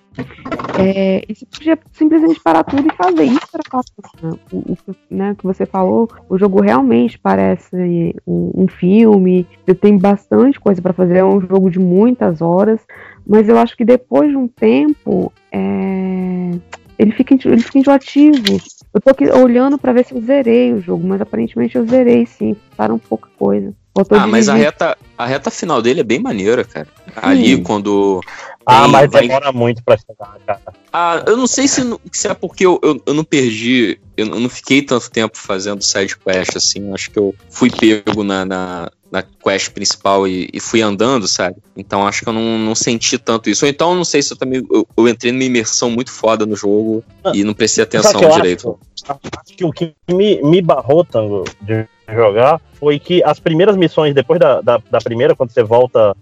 É, 0.80 1.24
e 1.30 1.36
você 1.36 1.46
podia 1.46 1.80
simplesmente 1.94 2.40
parar 2.40 2.64
tudo 2.64 2.88
e 2.88 2.96
fazer 2.96 3.24
isso 3.24 3.48
fácil. 3.70 3.94
Né? 4.22 4.32
O, 4.52 4.58
o 4.74 4.96
né, 5.10 5.36
que 5.38 5.44
você 5.44 5.66
falou, 5.66 6.10
o 6.28 6.38
jogo 6.38 6.62
realmente 6.62 7.20
parece 7.20 8.16
um, 8.26 8.64
um 8.64 8.68
filme. 8.68 9.48
Você 9.66 9.76
tem 9.76 9.98
bastante 9.98 10.60
coisa 10.60 10.82
para 10.82 10.94
fazer. 10.94 11.18
É 11.18 11.26
um 11.26 11.40
jogo 11.40 11.70
de 11.70 11.80
muitas 11.80 12.42
horas, 12.42 12.82
mas 13.26 13.48
eu 13.48 13.58
acho 13.58 13.78
que 13.78 13.86
depois 13.86 14.30
de 14.30 14.36
um 14.36 14.48
tempo 14.48 15.32
é, 15.52 16.52
ele 16.98 17.12
fica 17.12 17.36
ele 17.36 17.62
fica 17.62 17.80
enjoativo. 17.80 18.58
Eu 18.94 19.00
tô 19.00 19.12
aqui 19.12 19.30
olhando 19.30 19.78
para 19.78 19.94
ver 19.94 20.06
se 20.06 20.14
eu 20.14 20.22
zerei 20.22 20.74
o 20.74 20.82
jogo, 20.82 21.08
mas 21.08 21.22
aparentemente 21.22 21.78
eu 21.78 21.86
zerei 21.86 22.26
sim. 22.26 22.56
Para 22.76 22.94
um 22.94 22.98
pouca 22.98 23.30
coisa. 23.38 23.74
Ah, 24.12 24.26
mas 24.26 24.48
a 24.48 24.56
reta, 24.56 24.98
a 25.18 25.26
reta 25.26 25.52
final 25.52 25.82
dele 25.82 26.00
é 26.00 26.04
bem 26.04 26.20
maneira, 26.20 26.64
cara. 26.64 26.88
Sim. 26.88 27.14
Ali 27.22 27.62
quando. 27.62 28.22
Ah, 28.66 28.88
mas 28.88 29.12
vai... 29.12 29.24
demora 29.24 29.52
muito 29.52 29.84
pra 29.84 29.98
chegar, 29.98 30.38
cara. 30.46 30.62
Ah, 30.94 31.24
eu 31.28 31.36
não 31.36 31.48
sei 31.48 31.68
se, 31.68 31.82
se 32.12 32.28
é 32.28 32.34
porque 32.34 32.66
eu, 32.66 32.80
eu, 32.82 33.02
eu, 33.06 33.14
não 33.14 33.24
perdi. 33.24 34.00
Eu 34.16 34.28
não 34.28 34.50
fiquei 34.50 34.82
tanto 34.82 35.12
tempo 35.12 35.38
fazendo 35.38 35.84
side 35.84 36.16
quest 36.18 36.56
assim. 36.56 36.94
Acho 36.94 37.12
que 37.12 37.20
eu 37.20 37.36
fui 37.50 37.70
pego 37.70 38.24
na, 38.24 38.46
na, 38.46 38.92
na 39.12 39.22
quest 39.22 39.72
principal 39.72 40.26
e, 40.26 40.50
e, 40.54 40.60
fui 40.60 40.82
andando, 40.82 41.28
sabe? 41.28 41.58
Então 41.76 42.08
acho 42.08 42.24
que 42.24 42.30
eu 42.30 42.34
não, 42.34 42.58
não 42.58 42.74
senti 42.74 43.18
tanto 43.18 43.50
isso. 43.50 43.66
Ou 43.66 43.70
então 43.70 43.94
não 43.94 44.06
sei 44.06 44.22
se 44.22 44.32
eu 44.32 44.38
também. 44.38 44.66
Eu, 44.72 44.88
eu 44.96 45.08
entrei 45.08 45.34
numa 45.34 45.44
imersão 45.44 45.90
muito 45.90 46.12
foda 46.12 46.46
no 46.46 46.56
jogo 46.56 47.04
ah, 47.24 47.32
e 47.36 47.44
não 47.44 47.54
prestei 47.54 47.84
atenção 47.84 48.22
direito. 48.32 48.80
Acho, 49.04 49.20
acho, 49.38 49.58
que 49.58 49.66
o 49.66 49.72
que 49.72 49.94
me, 50.10 50.42
me 50.42 50.62
barrou 50.62 51.04
tanto 51.04 51.44
de 51.62 51.86
jogar 52.08 52.62
foi 52.74 53.00
que 53.00 53.24
as 53.24 53.40
primeiras 53.40 53.76
missões, 53.76 54.16
depois 54.16 54.40
da, 54.40 54.62
da, 54.62 54.82
da 54.90 55.00
primeira, 55.00 55.36
quando 55.36 55.52
você 55.52 55.62
volta, 55.62 56.16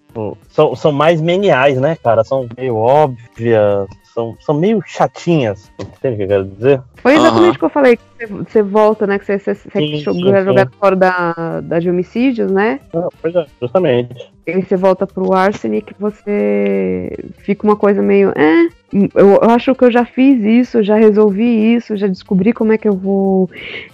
são, 0.49 0.75
são 0.75 0.91
mais 0.91 1.21
meniais, 1.21 1.77
né, 1.79 1.95
cara? 1.95 2.23
São 2.23 2.49
meio 2.57 2.75
óbvias, 2.75 3.87
são, 4.13 4.35
são 4.39 4.55
meio 4.55 4.81
chatinhas, 4.85 5.71
entende 5.79 6.15
o 6.15 6.17
que 6.17 6.23
eu 6.23 6.27
quero 6.27 6.45
dizer? 6.45 6.81
Foi 6.95 7.15
exatamente 7.15 7.55
o 7.55 7.59
que 7.59 7.65
eu 7.65 7.69
falei, 7.69 7.97
que 7.97 8.25
você, 8.25 8.61
volta, 8.61 9.07
né? 9.07 9.17
Que 9.17 9.25
você, 9.25 9.39
você, 9.39 9.53
você 9.53 9.95
jogar, 9.97 10.43
jogar 10.43 10.69
fora 10.79 10.95
da, 10.95 11.61
da 11.61 11.79
de 11.79 11.89
homicídios, 11.89 12.51
né? 12.51 12.79
Ah, 12.93 13.07
pois 13.21 13.35
é, 13.35 13.45
justamente. 13.61 14.31
E 14.45 14.61
você 14.61 14.75
volta 14.75 15.05
pro 15.05 15.33
Arsenic, 15.33 15.93
você 15.99 17.15
fica 17.37 17.65
uma 17.65 17.75
coisa 17.75 18.01
meio. 18.01 18.31
É, 18.35 18.67
eu, 18.93 19.39
eu 19.41 19.49
acho 19.49 19.73
que 19.75 19.85
eu 19.85 19.91
já 19.91 20.03
fiz 20.03 20.43
isso, 20.43 20.83
já 20.83 20.95
resolvi 20.95 21.75
isso, 21.75 21.95
já 21.95 22.07
descobri 22.07 22.51
como 22.51 22.73
é 22.73 22.77
que 22.77 22.87
eu 22.87 22.93
vou. 22.93 23.49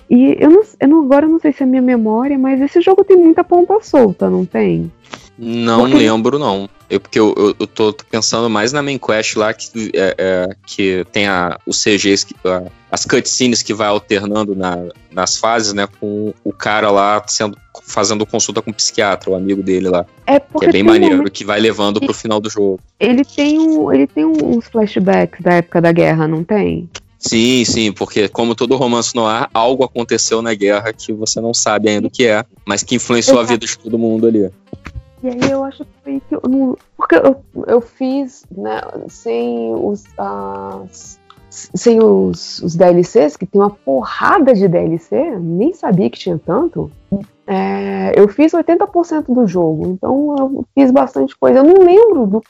E 0.09 0.37
eu 0.39 0.49
não, 0.49 0.63
eu 0.79 0.87
não 0.87 1.03
agora 1.03 1.25
eu 1.25 1.29
não 1.29 1.39
sei 1.39 1.51
se 1.51 1.63
é 1.63 1.65
minha 1.65 1.81
memória, 1.81 2.37
mas 2.37 2.61
esse 2.61 2.81
jogo 2.81 3.03
tem 3.03 3.17
muita 3.17 3.43
ponta 3.43 3.79
solta, 3.81 4.29
não 4.29 4.45
tem? 4.45 4.91
Não 5.37 5.81
Porque- 5.81 5.97
lembro, 5.97 6.39
não. 6.39 6.69
Eu, 6.89 6.99
porque 6.99 7.19
eu, 7.19 7.33
eu, 7.35 7.55
eu 7.59 7.67
tô 7.67 7.91
pensando 8.11 8.47
mais 8.49 8.71
na 8.71 8.81
main 8.81 8.97
quest 8.99 9.35
lá 9.35 9.51
que, 9.53 9.91
é, 9.93 10.15
é, 10.17 10.49
que 10.67 11.03
tem 11.11 11.27
a, 11.27 11.57
os 11.65 11.81
CGs, 11.83 12.25
que, 12.27 12.35
a- 12.47 12.63
as 12.91 13.05
cutscenes 13.05 13.61
que 13.63 13.73
vai 13.73 13.87
alternando 13.87 14.55
na- 14.55 14.85
nas 15.11 15.35
fases, 15.37 15.73
né? 15.73 15.87
Com 15.99 16.31
o 16.43 16.53
cara 16.53 16.91
lá 16.91 17.23
sendo, 17.27 17.57
fazendo 17.83 18.25
consulta 18.25 18.61
com 18.61 18.69
o 18.69 18.73
psiquiatra, 18.73 19.31
o 19.31 19.35
amigo 19.35 19.63
dele 19.63 19.89
lá. 19.89 20.05
É 20.27 20.39
Que 20.39 20.45
porque 20.51 20.65
é 20.67 20.71
bem 20.71 20.83
um 20.83 20.85
maneiro, 20.85 21.17
momento- 21.17 21.31
que 21.31 21.43
vai 21.43 21.59
levando 21.59 21.99
pro 21.99 22.13
final 22.13 22.39
do 22.39 22.49
jogo. 22.49 22.79
Ele 22.99 23.25
tem, 23.25 23.59
um, 23.59 23.91
ele 23.91 24.05
tem 24.07 24.23
uns 24.23 24.67
flashbacks 24.67 25.41
da 25.41 25.53
época 25.55 25.81
da 25.81 25.91
guerra, 25.91 26.27
não 26.27 26.43
tem? 26.43 26.87
Sim, 27.17 27.65
sim, 27.65 27.91
porque 27.91 28.27
como 28.29 28.53
todo 28.53 28.75
romance 28.75 29.15
no 29.15 29.25
ar, 29.25 29.49
algo 29.51 29.83
aconteceu 29.83 30.43
na 30.43 30.53
guerra 30.53 30.93
que 30.93 31.11
você 31.11 31.41
não 31.41 31.55
sabe 31.55 31.89
ainda 31.89 32.07
o 32.07 32.11
que 32.11 32.27
é, 32.27 32.45
mas 32.63 32.83
que 32.83 32.93
influenciou 32.93 33.39
a 33.39 33.41
Exato. 33.41 33.53
vida 33.53 33.65
de 33.65 33.79
todo 33.79 33.97
mundo 33.97 34.27
ali. 34.27 34.51
E 35.25 35.29
aí 35.29 35.51
eu 35.51 35.63
acho 35.63 35.83
que 35.83 35.91
foi 36.03 36.21
que 36.29 36.35
eu. 36.35 36.77
Porque 36.95 37.15
eu, 37.15 37.43
eu 37.65 37.81
fiz, 37.81 38.45
né, 38.55 38.79
sem 39.07 39.73
os. 39.73 40.03
as- 40.17 41.19
sem 41.49 42.03
os, 42.03 42.59
os 42.59 42.75
DLCs, 42.75 43.37
que 43.37 43.45
tem 43.45 43.61
uma 43.61 43.69
porrada 43.69 44.53
de 44.53 44.67
DLC, 44.67 45.37
nem 45.39 45.73
sabia 45.73 46.09
que 46.09 46.19
tinha 46.19 46.37
tanto. 46.37 46.91
É, 47.47 48.11
eu 48.19 48.27
fiz 48.27 48.51
80% 48.51 49.33
do 49.33 49.47
jogo, 49.47 49.87
então 49.87 50.35
eu 50.37 50.65
fiz 50.73 50.91
bastante 50.91 51.33
coisa. 51.37 51.59
Eu 51.59 51.63
não 51.63 51.85
lembro 51.85 52.25
do 52.25 52.41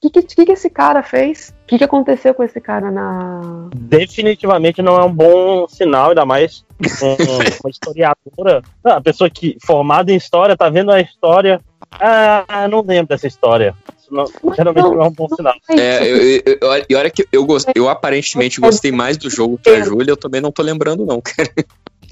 que, 0.00 0.22
que, 0.22 0.44
que, 0.44 0.52
esse 0.52 0.70
cara 0.70 1.02
fez. 1.02 1.54
O 1.64 1.66
que, 1.66 1.78
que 1.78 1.84
aconteceu 1.84 2.34
com 2.34 2.42
esse 2.44 2.60
cara 2.60 2.90
na. 2.90 3.68
Definitivamente 3.74 4.80
não 4.80 5.00
é 5.00 5.04
um 5.04 5.12
bom 5.12 5.66
sinal, 5.66 6.10
ainda 6.10 6.24
mais 6.26 6.64
com 7.00 7.16
uma 7.62 7.70
historiadora. 7.70 8.62
Não, 8.84 8.92
a 8.92 9.00
pessoa 9.00 9.28
que 9.28 9.56
formada 9.64 10.12
em 10.12 10.16
história 10.16 10.56
tá 10.56 10.68
vendo 10.68 10.92
a 10.92 11.00
história. 11.00 11.60
Ah, 12.00 12.66
não 12.70 12.82
lembro 12.82 13.08
dessa 13.08 13.26
história. 13.26 13.74
Isso 13.98 14.12
não- 14.12 14.26
geralmente 14.54 14.84
não 14.84 15.02
é 15.02 15.06
um 15.08 15.12
bom 15.12 15.28
sinal. 15.28 15.54
É, 15.70 16.02
eu, 16.10 16.16
eu, 16.16 16.42
eu- 16.60 16.84
e 16.88 16.94
olha 16.94 17.10
que 17.10 17.26
eu, 17.32 17.44
gost, 17.44 17.68
eu 17.74 17.88
aparentemente 17.88 18.60
gostei 18.60 18.90
mais 18.92 19.16
do 19.16 19.28
jogo 19.30 19.58
que 19.62 19.70
a 19.70 19.74
Júlia, 19.84 20.12
eu 20.12 20.16
também 20.16 20.40
não 20.40 20.50
tô 20.52 20.62
lembrando, 20.62 21.04
não, 21.06 21.20
cara. 21.22 21.50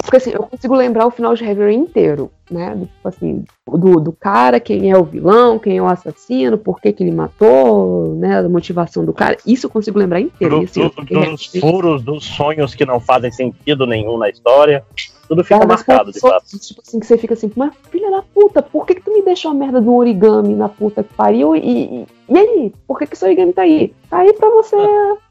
Porque 0.02 0.16
assim, 0.16 0.30
eu 0.30 0.44
consigo 0.44 0.74
lembrar 0.74 1.06
o 1.06 1.10
final 1.10 1.34
de 1.34 1.44
Heavy 1.44 1.60
Rain 1.60 1.78
inteiro, 1.80 2.30
né? 2.50 2.74
Do, 2.74 2.86
Tipo 2.86 3.08
assim, 3.08 3.44
do, 3.68 4.00
do 4.00 4.12
cara, 4.12 4.58
quem 4.58 4.90
é 4.90 4.96
o 4.96 5.04
vilão, 5.04 5.58
quem 5.58 5.76
é 5.76 5.82
o 5.82 5.86
assassino, 5.86 6.56
por 6.56 6.80
que, 6.80 6.90
que 6.90 7.02
ele 7.02 7.10
matou, 7.12 8.14
né? 8.16 8.38
A 8.38 8.48
motivação 8.48 9.04
do 9.04 9.12
cara. 9.12 9.36
Isso 9.46 9.66
eu 9.66 9.70
consigo 9.70 9.98
lembrar 9.98 10.18
inteiro. 10.20 10.60
Do- 10.60 10.64
assim, 10.64 10.80
do- 10.80 11.04
dos 11.30 11.46
furos, 11.60 12.02
dos 12.02 12.24
sonhos 12.24 12.74
que 12.74 12.86
não 12.86 12.98
fazem 12.98 13.30
sentido 13.30 13.86
nenhum 13.86 14.16
na 14.16 14.30
história. 14.30 14.82
Tudo 15.30 15.44
fica 15.44 15.60
Cara, 15.60 15.68
mas 15.68 15.86
marcado, 15.86 16.10
de 16.10 16.18
fato. 16.18 16.44
Tipo 16.58 16.82
assim, 16.84 16.98
que 16.98 17.06
você 17.06 17.16
fica 17.16 17.34
assim, 17.34 17.52
mas 17.54 17.72
filha 17.88 18.10
da 18.10 18.20
puta, 18.20 18.60
por 18.60 18.84
que, 18.84 18.96
que 18.96 19.00
tu 19.02 19.12
me 19.12 19.22
deixou 19.22 19.52
a 19.52 19.54
merda 19.54 19.80
do 19.80 19.94
origami 19.94 20.56
na 20.56 20.68
puta 20.68 21.04
que 21.04 21.14
pariu? 21.14 21.54
E, 21.54 21.60
e, 21.60 22.06
e 22.28 22.36
aí? 22.36 22.72
Por 22.84 22.98
que, 22.98 23.06
que 23.06 23.14
esse 23.14 23.24
origami 23.24 23.52
tá 23.52 23.62
aí? 23.62 23.94
Tá 24.10 24.18
aí 24.18 24.32
pra 24.32 24.50
você 24.50 24.76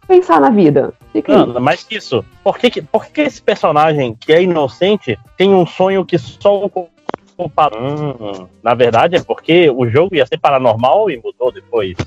pensar 0.08 0.40
na 0.40 0.51
vida. 0.51 0.94
Fica 1.12 1.33
aí. 1.38 1.46
Não, 1.46 1.60
mais 1.60 1.83
que 1.83 1.98
isso. 1.98 2.24
Por 2.42 2.58
que, 2.58 2.69
que- 2.72 2.82
por 2.82 3.08
que 3.08 3.19
esse 3.19 3.42
personagem 3.42 4.15
que 4.17 4.32
é 4.32 4.42
inocente 4.42 5.19
tem 5.35 5.53
um 5.53 5.65
sonho 5.65 6.06
que 6.06 6.17
só 6.17 6.65
o. 6.65 6.88
Hum, 7.38 8.48
na 8.64 8.74
verdade 8.74 9.17
é 9.17 9.22
porque 9.22 9.69
o 9.69 9.85
jogo 9.90 10.15
ia 10.15 10.26
ser 10.26 10.38
paranormal 10.38 11.12
e 11.12 11.17
mudou 11.22 11.51
depois. 11.51 11.98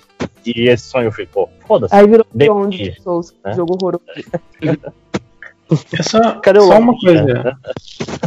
E 0.47 0.67
esse 0.67 0.85
sonho 0.89 1.13
ficou. 1.13 1.51
Foda-se. 1.69 1.95
Aí 1.95 2.07
virou 2.07 2.25
Bem- 2.33 2.49
Beyond 2.49 3.01
Souls, 3.03 3.35
né? 3.45 3.53
jogo 3.53 3.75
horroroso. 3.75 4.03
É 5.99 6.03
só, 6.03 6.35
Cadê 6.41 6.59
o 6.59 6.63
só 6.63 6.79
uma 6.79 6.99
coisa. 6.99 7.57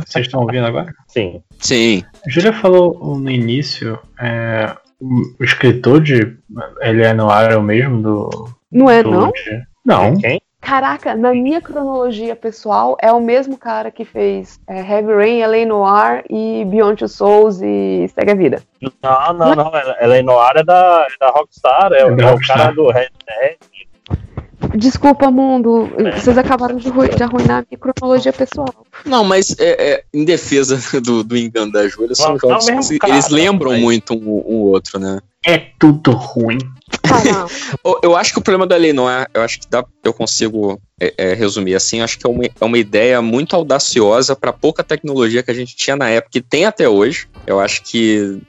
Vocês 0.05 0.25
estão 0.25 0.41
ouvindo 0.41 0.65
agora? 0.65 0.93
Sim. 1.07 1.41
Sim. 1.59 2.03
A 2.25 2.29
Júlia 2.29 2.53
falou 2.53 3.17
no 3.17 3.29
início, 3.29 3.99
é, 4.19 4.75
o, 4.99 5.21
o 5.39 5.43
escritor 5.43 6.01
de 6.01 6.37
Ele 6.81 7.03
é 7.03 7.13
no 7.13 7.29
ar 7.29 7.51
é 7.51 7.57
o 7.57 7.61
mesmo 7.63 8.01
do. 8.01 8.49
Não 8.71 8.89
é, 8.89 9.01
do 9.03 9.11
não? 9.11 9.31
de- 9.31 9.63
Não. 9.85 10.17
Quem? 10.17 10.41
Caraca, 10.61 11.13
na 11.13 11.31
minha 11.31 11.61
cronologia 11.61 12.35
pessoal, 12.35 12.97
é 12.99 13.11
o 13.11 13.21
mesmo 13.21 13.55
cara 13.55 13.91
que 13.91 14.03
fez 14.03 14.59
é, 14.67 14.79
Heavy 14.79 15.13
Rain, 15.13 15.41
L.A. 15.41 15.63
Noir 15.63 16.23
e 16.27 16.65
Beyond 16.65 16.97
Two 16.97 17.07
Souls 17.07 17.61
e 17.61 18.07
Segue 18.15 18.31
a 18.31 18.35
Vida. 18.35 18.63
Não, 18.81 19.33
não, 19.35 19.53
não. 19.55 19.71
É 19.75 20.23
Noir 20.23 20.53
é 20.55 20.63
da, 20.63 21.05
é 21.07 21.23
da 21.23 21.29
Rockstar, 21.29 21.93
é, 21.93 21.99
É 21.99 22.05
o- 22.07 22.15
da 22.15 22.23
é 22.23 22.25
o 22.25 22.29
Rockstar. 22.31 22.57
cara 22.57 22.71
do 22.73 22.87
Red 22.89 23.09
Dead. 23.27 23.57
Desculpa, 24.77 25.31
mundo, 25.31 25.89
vocês 26.19 26.37
acabaram 26.37 26.75
de, 26.77 26.89
de 26.91 27.23
arruinar 27.23 27.59
a 27.59 27.65
minha 27.69 27.79
cronologia 27.79 28.33
pessoal. 28.33 28.67
Não, 29.05 29.23
mas 29.23 29.55
é, 29.59 29.93
é, 29.93 30.03
em 30.13 30.25
defesa 30.25 30.79
do, 31.01 31.23
do 31.23 31.37
engano 31.37 31.71
da 31.71 31.87
Júlia, 31.87 32.15
são 32.15 32.31
Não, 32.33 32.39
jogos 32.39 32.67
não 32.67 32.79
que 32.81 32.99
cara, 32.99 33.13
eles 33.13 33.29
lembram 33.29 33.71
mas- 33.71 33.81
muito 33.81 34.13
um, 34.13 34.43
um 34.45 34.55
outro, 34.61 34.99
né? 34.99 35.19
É 35.45 35.59
tudo 35.79 36.11
ruim. 36.11 36.57
Eu- 37.83 37.99
Eu 38.01 38.15
acho 38.15 38.33
que 38.33 38.39
o 38.39 38.41
problema 38.41 38.65
da 38.65 38.75
lei 38.75 38.93
não 38.93 39.07
é. 39.09 39.27
Eu 39.33 39.41
acho 39.43 39.59
que 39.59 39.67
dá, 39.69 39.83
eu 40.03 40.11
consigo 40.11 40.79
é, 40.99 41.13
é, 41.17 41.33
resumir 41.35 41.75
assim. 41.75 42.01
Acho 42.01 42.17
que 42.17 42.25
é 42.25 42.29
uma, 42.29 42.45
é 42.45 42.65
uma 42.65 42.77
ideia 42.79 43.21
muito 43.21 43.55
audaciosa 43.55 44.35
para 44.35 44.51
pouca 44.51 44.83
tecnologia 44.83 45.43
que 45.43 45.51
a 45.51 45.53
gente 45.53 45.75
tinha 45.75 45.95
na 45.95 46.09
época 46.09 46.37
e 46.37 46.41
tem 46.41 46.65
até 46.65 46.89
hoje. 46.89 47.27
Eu 47.45 47.59
acho 47.59 47.83
que 47.83 48.39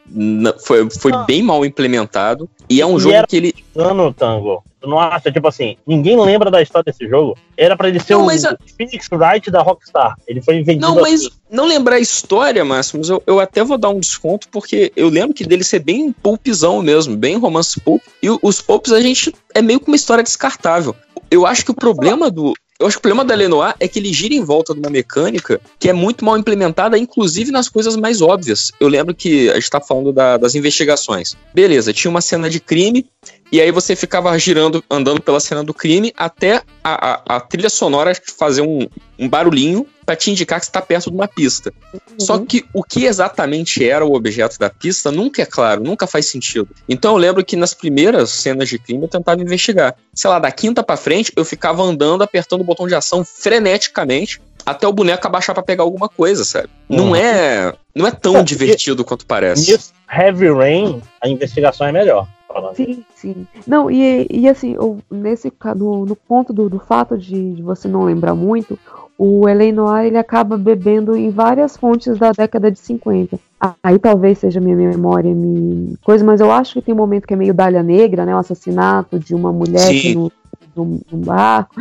foi, 0.65 0.89
foi 0.91 1.13
bem 1.27 1.43
mal 1.43 1.65
implementado. 1.67 2.49
E 2.69 2.81
é 2.81 2.87
um 2.87 2.97
E 2.97 3.01
jogo 3.01 3.15
era 3.15 3.27
que 3.27 3.37
ele. 3.37 3.55
Ano, 3.75 4.13
Tango. 4.15 4.63
Tu 4.87 4.91
não 4.91 5.01
acha, 5.01 5.33
tipo 5.33 5.49
assim, 5.49 5.77
ninguém 5.85 6.17
lembra 6.17 6.49
da 6.49 6.63
história 6.63 6.85
desse 6.85 7.09
jogo? 7.09 7.37
Era 7.57 7.77
pra 7.77 7.89
ele 7.89 7.99
ser 7.99 8.13
Não, 8.15 8.27
o 8.27 8.31
a- 8.31 8.57
Phoenix 8.79 9.09
Wright 9.11 9.51
da 9.51 9.61
Rockstar. 9.61 10.15
Ele 10.29 10.41
foi 10.41 10.63
vendido 10.63 10.87
Não, 10.87 10.95
mas 11.01 11.23
assim. 11.23 11.31
não 11.51 11.67
lembrar 11.67 11.97
a 11.97 12.01
história, 12.01 12.65
Máximos, 12.65 13.11
eu, 13.11 13.21
eu 13.27 13.41
até 13.41 13.65
vou 13.65 13.77
dar 13.77 13.89
um 13.89 13.99
desconto, 13.99 14.49
porque 14.49 14.93
eu 14.95 15.09
lembro 15.09 15.35
que 15.35 15.45
dele 15.45 15.65
ser 15.65 15.81
bem 15.81 16.13
pulpzão 16.13 16.81
mesmo, 16.83 17.17
bem 17.17 17.37
romance 17.37 17.81
pulp. 17.81 18.01
E 18.23 18.29
os 18.41 18.63
pulps 18.63 18.93
a 18.93 19.01
gente 19.01 19.35
é 19.53 19.61
meio 19.61 19.81
que 19.81 19.89
uma 19.89 19.97
história 19.97 20.23
descartável. 20.23 20.95
Eu 21.29 21.45
acho 21.45 21.65
que 21.65 21.73
o 21.73 21.75
problema 21.75 22.31
do. 22.31 22.55
Eu 22.79 22.87
acho 22.87 22.97
que 22.97 22.99
o 22.99 23.03
problema 23.03 23.25
da 23.25 23.35
Lenoir 23.35 23.75
é 23.81 23.89
que 23.89 23.99
ele 23.99 24.13
gira 24.13 24.35
em 24.35 24.45
volta 24.45 24.75
de 24.75 24.79
uma 24.81 24.91
mecânica 24.91 25.59
que 25.81 25.89
é 25.89 25.95
muito 25.95 26.23
mal 26.23 26.37
implementada, 26.37 26.99
inclusive 26.99 27.51
nas 27.51 27.71
coisas 27.71 27.97
mais 27.97 28.21
óbvias. 28.21 28.71
Eu 28.79 28.87
lembro 28.89 29.15
que 29.15 29.49
a 29.49 29.55
gente 29.55 29.71
tá 29.71 29.81
falando 29.81 30.13
da- 30.13 30.37
das 30.37 30.55
investigações. 30.55 31.35
Beleza, 31.55 31.91
tinha 31.95 32.11
uma 32.11 32.21
cena 32.21 32.51
de 32.51 32.61
crime, 32.61 33.07
e 33.53 33.61
aí 33.61 33.71
você 33.71 33.95
ficava 33.97 34.37
girando, 34.39 34.83
andando 34.91 35.21
pela 35.21 35.41
cena 35.41 35.63
do 35.63 35.73
crime, 35.75 36.13
até 36.17 36.63
a, 36.83 37.13
a- 37.13 37.37
a 37.37 37.41
trilha 37.41 37.71
sonora 37.71 38.13
fazer 38.39 38.63
um, 38.63 38.87
um 39.19 39.29
barulhinho 39.29 39.87
pra 40.05 40.15
te 40.17 40.31
indicar 40.31 40.61
que 40.61 40.67
você 40.67 40.73
tá 40.73 40.81
perto 40.81 41.11
de 41.11 41.17
uma 41.17 41.27
pista. 41.27 41.73
Só 42.19 42.39
que 42.39 42.65
o 42.73 42.83
que 42.83 43.05
exatamente 43.07 43.85
era 43.89 44.05
o 44.05 44.15
objeto 44.15 44.57
da 44.59 44.71
pista 44.71 45.11
nunca 45.11 45.43
é 45.43 45.47
claro, 45.47 45.83
nunca 45.83 46.07
faz 46.07 46.27
sentido. 46.27 46.69
Então 46.89 47.13
eu 47.13 47.17
lembro 47.19 47.45
que 47.45 47.57
nas 47.57 47.75
primeiras 47.75 48.31
cenas 48.31 48.69
de 48.69 48.79
crime 48.79 49.03
eu 49.05 49.09
tentava 49.09 49.41
investigar. 49.43 49.95
Sei 50.15 50.31
lá, 50.31 50.39
da 50.39 50.51
quinta 50.53 50.83
pra 50.83 50.97
frente 50.97 51.33
eu 51.37 51.45
ficava 51.45 51.83
andando, 51.83 52.23
apertando 52.23 52.61
o 52.61 52.65
botão 52.65 52.87
de 52.87 52.95
ação 52.95 53.25
freneticamente 53.25 54.41
até 54.65 54.87
o 54.87 54.93
boneco 54.93 55.27
abaixar 55.27 55.55
pra 55.55 55.63
pegar 55.63 55.83
alguma 55.85 56.09
coisa, 56.09 56.45
sabe? 56.45 56.69
Não 56.89 57.09
Uhum. 57.11 57.17
é, 57.17 57.73
não 57.95 58.07
é 58.07 58.11
tão 58.11 58.43
divertido 58.43 59.05
quanto 59.05 59.25
parece. 59.27 59.71
Nisso, 59.73 59.93
Heavy 60.11 60.51
Rain, 60.53 61.03
a 61.23 61.29
investigação 61.29 61.87
é 61.87 61.93
melhor. 61.93 62.27
Sim, 62.75 63.05
sim. 63.15 63.47
Não, 63.67 63.91
e, 63.91 64.27
e 64.31 64.49
assim, 64.49 64.75
eu- 64.75 64.99
nesse 65.11 65.53
no, 65.77 66.05
no 66.07 66.17
ponto 66.17 66.53
do, 66.53 66.69
do 66.69 66.79
fato 66.79 67.17
de, 67.17 67.55
de 67.55 67.63
você 67.63 67.89
não 67.89 68.05
lembrar 68.05 68.35
muito, 68.35 68.79
o 69.19 69.49
Elen 69.49 69.73
Noir 69.73 70.05
ele 70.07 70.19
acaba 70.19 70.59
bebendo 70.59 71.17
em 71.17 71.31
várias 71.31 71.77
fontes 71.77 72.19
da 72.19 72.33
década 72.33 72.71
de 72.71 72.79
50. 72.79 73.39
Ah, 73.59 73.75
Aí 73.83 73.99
talvez 73.99 74.39
seja 74.39 74.61
minha 74.61 74.77
memória, 74.77 75.35
me 75.35 75.97
coisa, 76.05 76.25
mas 76.25 76.41
eu 76.41 76.51
acho 76.53 76.75
que 76.75 76.83
tem 76.83 76.95
um 76.95 76.99
momento 76.99 77.27
que 77.27 77.33
é 77.33 77.37
meio 77.37 77.55
Dália 77.55 77.83
Negra, 77.83 78.27
né? 78.27 78.35
O 78.35 78.39
assassinato 78.39 79.19
de 79.19 79.35
uma 79.35 79.53
mulher 79.53 79.91
no, 80.15 80.31
num, 80.77 81.01
num 81.11 81.19
barco. 81.21 81.75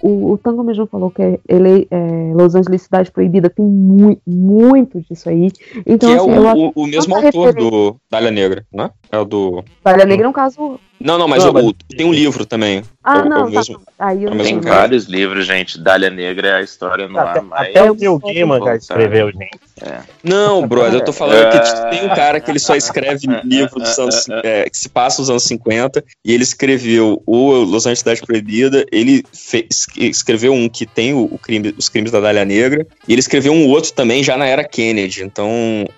O, 0.00 0.32
o 0.32 0.38
Tango 0.38 0.62
mesmo 0.62 0.86
falou 0.86 1.10
que 1.10 1.22
é, 1.22 1.40
ele, 1.48 1.88
é, 1.90 2.32
Los 2.34 2.54
Angeles 2.54 2.82
Cidade 2.82 3.10
Proibida 3.10 3.48
tem 3.48 3.64
muito, 3.64 4.20
muito 4.26 5.00
disso 5.00 5.28
aí. 5.28 5.50
Então, 5.86 6.10
que 6.10 6.14
é 6.14 6.18
assim, 6.18 6.30
o, 6.30 6.34
eu 6.34 6.48
acho 6.48 6.72
o, 6.76 6.82
o 6.82 6.86
mesmo 6.86 7.14
tanta 7.14 7.26
autor 7.26 7.46
referência- 7.46 7.70
do 7.70 7.96
Dália 8.10 8.30
Negra, 8.30 8.66
né? 8.72 8.90
É 9.10 9.18
o 9.18 9.24
do. 9.24 9.64
Dália 9.82 10.04
Negra 10.04 10.26
é 10.26 10.28
um 10.28 10.32
caso. 10.32 10.78
Não, 10.98 11.18
não, 11.18 11.28
mas, 11.28 11.44
Não, 11.44 11.50
o- 11.50 11.54
mas- 11.54 11.72
tem 11.96 12.06
um 12.06 12.12
livro 12.12 12.44
também. 12.46 12.82
Ah, 13.04 13.18
É 13.18 13.22
o- 13.22 13.26
é 13.26 13.28
não, 13.28 13.42
o 13.42 13.44
tá. 13.52 13.58
mesmo- 13.58 13.80
Aí 13.98 14.24
eu 14.24 14.30
é 14.30 14.34
mesmo. 14.34 14.60
Tem 14.60 14.70
vários 14.72 15.04
livros, 15.04 15.46
gente. 15.46 15.78
Dália 15.78 16.10
Negra 16.10 16.48
é 16.48 16.54
a 16.56 16.62
história 16.62 17.06
no 17.08 17.18
Até, 17.18 17.38
ar 17.38 17.42
mais. 17.44 17.68
até 17.70 17.90
o 17.90 17.94
Neil 17.94 18.18
Gaiman 18.18 18.58
já 18.64 18.76
escreveu, 18.76 19.30
gente. 19.30 19.60
É. 19.82 19.98
Não, 20.24 20.66
brother, 20.66 20.94
eu 21.00 21.04
tô 21.04 21.12
falando 21.12 21.50
que 21.50 21.56
É. 21.58 21.88
tem 21.90 22.04
um 22.06 22.14
cara 22.14 22.40
que 22.40 22.50
ele 22.50 22.58
só 22.58 22.74
escreve 22.74 23.26
livros 23.44 23.82
dos 23.82 23.98
anos, 23.98 24.26
é, 24.42 24.68
que 24.70 24.76
se 24.78 24.88
passa 24.88 25.20
nos 25.20 25.28
anos 25.30 25.42
50, 25.44 26.02
e 26.24 26.32
ele 26.32 26.42
escreveu 26.42 27.22
o 27.26 27.52
Los 27.52 27.84
Angeles 27.84 27.98
Cidade 27.98 28.22
Proibida, 28.22 28.84
ele 28.90 29.22
fez- 29.34 29.86
escreveu 29.96 30.52
um 30.54 30.66
que 30.68 30.86
tem 30.86 31.12
o, 31.12 31.24
o 31.24 31.38
crime, 31.38 31.74
os 31.76 31.88
crimes 31.90 32.10
da 32.10 32.20
Dália 32.20 32.44
Negra, 32.44 32.86
e 33.06 33.12
ele 33.12 33.20
escreveu 33.20 33.52
um 33.52 33.68
outro 33.68 33.92
também 33.92 34.24
já 34.24 34.36
na 34.38 34.46
era 34.46 34.64
Kennedy, 34.64 35.22
então 35.22 35.48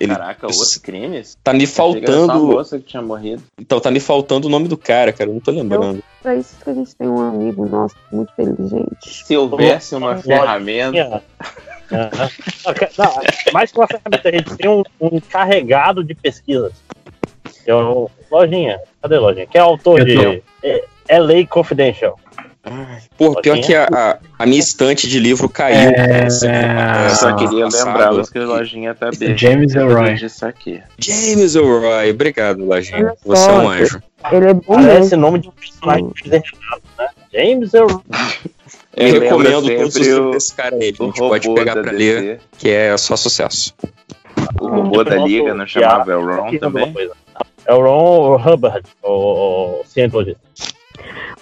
ele 0.01 0.13
Caraca, 0.13 0.47
outros 0.47 0.77
crimes? 0.77 1.37
tá 1.43 1.53
me 1.55 1.67
faltando, 1.67 2.35
moça 2.47 2.79
que 2.79 2.85
tinha 2.85 3.03
morrido. 3.03 3.43
então 3.61 3.79
tá 3.81 3.91
me 3.93 4.01
faltando 4.01 4.49
o 4.49 4.51
nome 4.51 4.67
do 4.67 4.77
cara, 4.89 5.13
cara, 5.13 5.29
eu 5.29 5.35
não 5.35 5.41
tô 5.41 5.51
lembrando. 5.51 6.03
Pra 6.23 6.35
isso 6.35 6.57
que 6.65 6.71
a 6.71 6.73
gente 6.73 6.97
tem 6.97 7.07
um 7.07 7.21
amigo 7.21 7.69
nosso 7.69 7.95
muito 8.11 8.33
inteligente. 8.33 9.25
Se 9.25 9.37
houvesse 9.37 9.95
uma 9.95 10.17
ferramenta. 10.17 11.23
Aham. 11.93 12.31
Não, 12.97 13.53
mais 13.53 13.71
que 13.71 13.79
uma 13.79 13.87
ferramenta, 13.87 14.29
a 14.29 14.33
gente 14.33 14.57
tem 14.57 14.71
um, 14.71 14.83
um 14.99 15.21
carregado 15.21 16.03
de 16.03 16.15
pesquisas. 16.15 16.73
Que 17.65 17.71
é 17.71 17.75
o 17.75 18.11
Lojinha. 18.31 18.81
Cadê 19.03 19.19
Lojinha? 19.19 19.47
Que 19.47 19.59
é 19.59 19.61
autor 19.61 20.01
Eu 20.01 20.07
de 20.07 20.43
é, 20.63 21.19
LA 21.19 21.47
Confidential. 21.47 22.19
Pô, 23.17 23.41
pior 23.41 23.59
que 23.61 23.75
a, 23.75 23.89
a, 23.93 24.19
a 24.39 24.47
minha 24.47 24.61
estante 24.61 25.09
de 25.09 25.19
livro 25.19 25.49
caiu. 25.49 25.91
É, 25.91 26.27
Eu 26.27 27.11
só 27.15 27.35
queria 27.37 27.65
passado. 27.65 27.87
lembrá-los 27.89 28.31
que 28.31 28.39
a 28.39 28.45
lojinha 28.45 28.95
tá 28.95 29.11
bem. 29.19 29.37
James 29.37 29.75
Elroy. 29.75 30.15
Isso 30.15 30.45
aqui. 30.47 30.81
James 30.99 31.55
Elroy, 31.55 32.11
obrigado, 32.11 32.65
Lojinha. 32.65 33.13
Você 33.25 33.49
é 33.49 33.53
um 33.53 33.69
anjo. 33.69 34.03
Ele 34.33 34.47
é 34.47 34.55
bom 34.55 34.63
Parece 34.75 35.01
mesmo. 35.01 35.17
nome 35.19 35.39
de 35.39 35.49
um 35.49 35.53
personagem 35.53 36.11
desenhado, 36.25 36.83
né? 36.99 37.09
James 37.33 37.75
Earl. 37.75 38.01
Eu 38.97 39.13
Me 39.13 39.19
recomendo 39.21 39.63
todos 39.77 39.95
os 39.95 40.07
livros 40.07 40.27
o- 40.27 40.31
desse 40.33 40.55
cara 40.55 40.75
aí. 40.75 40.95
A 40.99 41.03
o 41.03 41.07
gente 41.07 41.19
pode 41.19 41.55
pegar 41.55 41.75
da 41.75 41.83
pra 41.83 41.93
DC. 41.93 42.21
ler, 42.21 42.41
que 42.59 42.69
é 42.71 42.97
só 42.97 43.15
sucesso. 43.17 43.73
O 44.61 44.67
robô 44.69 45.05
da 45.05 45.17
Liga 45.17 45.55
não 45.55 45.67
chamava 45.67 46.11
Elron 46.13 46.57
também? 46.59 46.95
É 47.67 47.75
o 47.75 47.81
Ron 47.83 48.37
Hubbard, 48.37 48.83
o, 49.03 49.81
o 49.81 49.83
cientologista. 49.85 50.41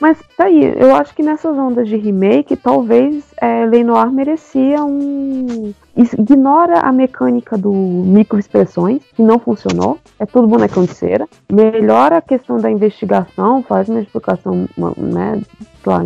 Mas 0.01 0.19
tá 0.37 0.45
aí, 0.45 0.75
eu 0.79 0.95
acho 0.95 1.15
que 1.15 1.23
nessas 1.23 1.57
ondas 1.57 1.89
de 1.89 1.97
remake, 1.97 2.57
talvez 2.57 3.25
é, 3.41 3.67
Lenoir 3.67 4.11
merecia 4.11 4.85
um. 4.85 5.73
Ignora 5.97 6.81
a 6.81 6.93
mecânica 6.93 7.57
do 7.57 7.73
microexpressões, 7.73 9.01
que 9.15 9.23
não 9.23 9.39
funcionou, 9.39 9.99
é 10.19 10.27
tudo 10.27 10.47
bonecão 10.47 10.85
de 10.85 10.93
cera. 10.93 11.27
Melhora 11.51 12.19
a 12.19 12.23
questão 12.23 12.59
da 12.59 12.71
investigação, 12.71 13.63
faz 13.63 13.89
uma 13.89 14.01
explicação, 14.01 14.69
né? 14.99 15.41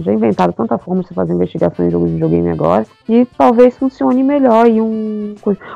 já 0.04 0.12
inventaram 0.12 0.52
tanta 0.52 0.76
forma 0.78 1.02
de 1.02 1.08
você 1.08 1.14
fazer 1.14 1.32
investigação 1.32 1.86
em 1.86 1.90
jogo 1.90 2.06
de 2.06 2.12
videogame 2.12 2.50
agora, 2.50 2.86
que 3.06 3.26
talvez 3.36 3.76
funcione 3.76 4.22
melhor 4.22 4.68
e 4.68 4.80
um. 4.80 5.34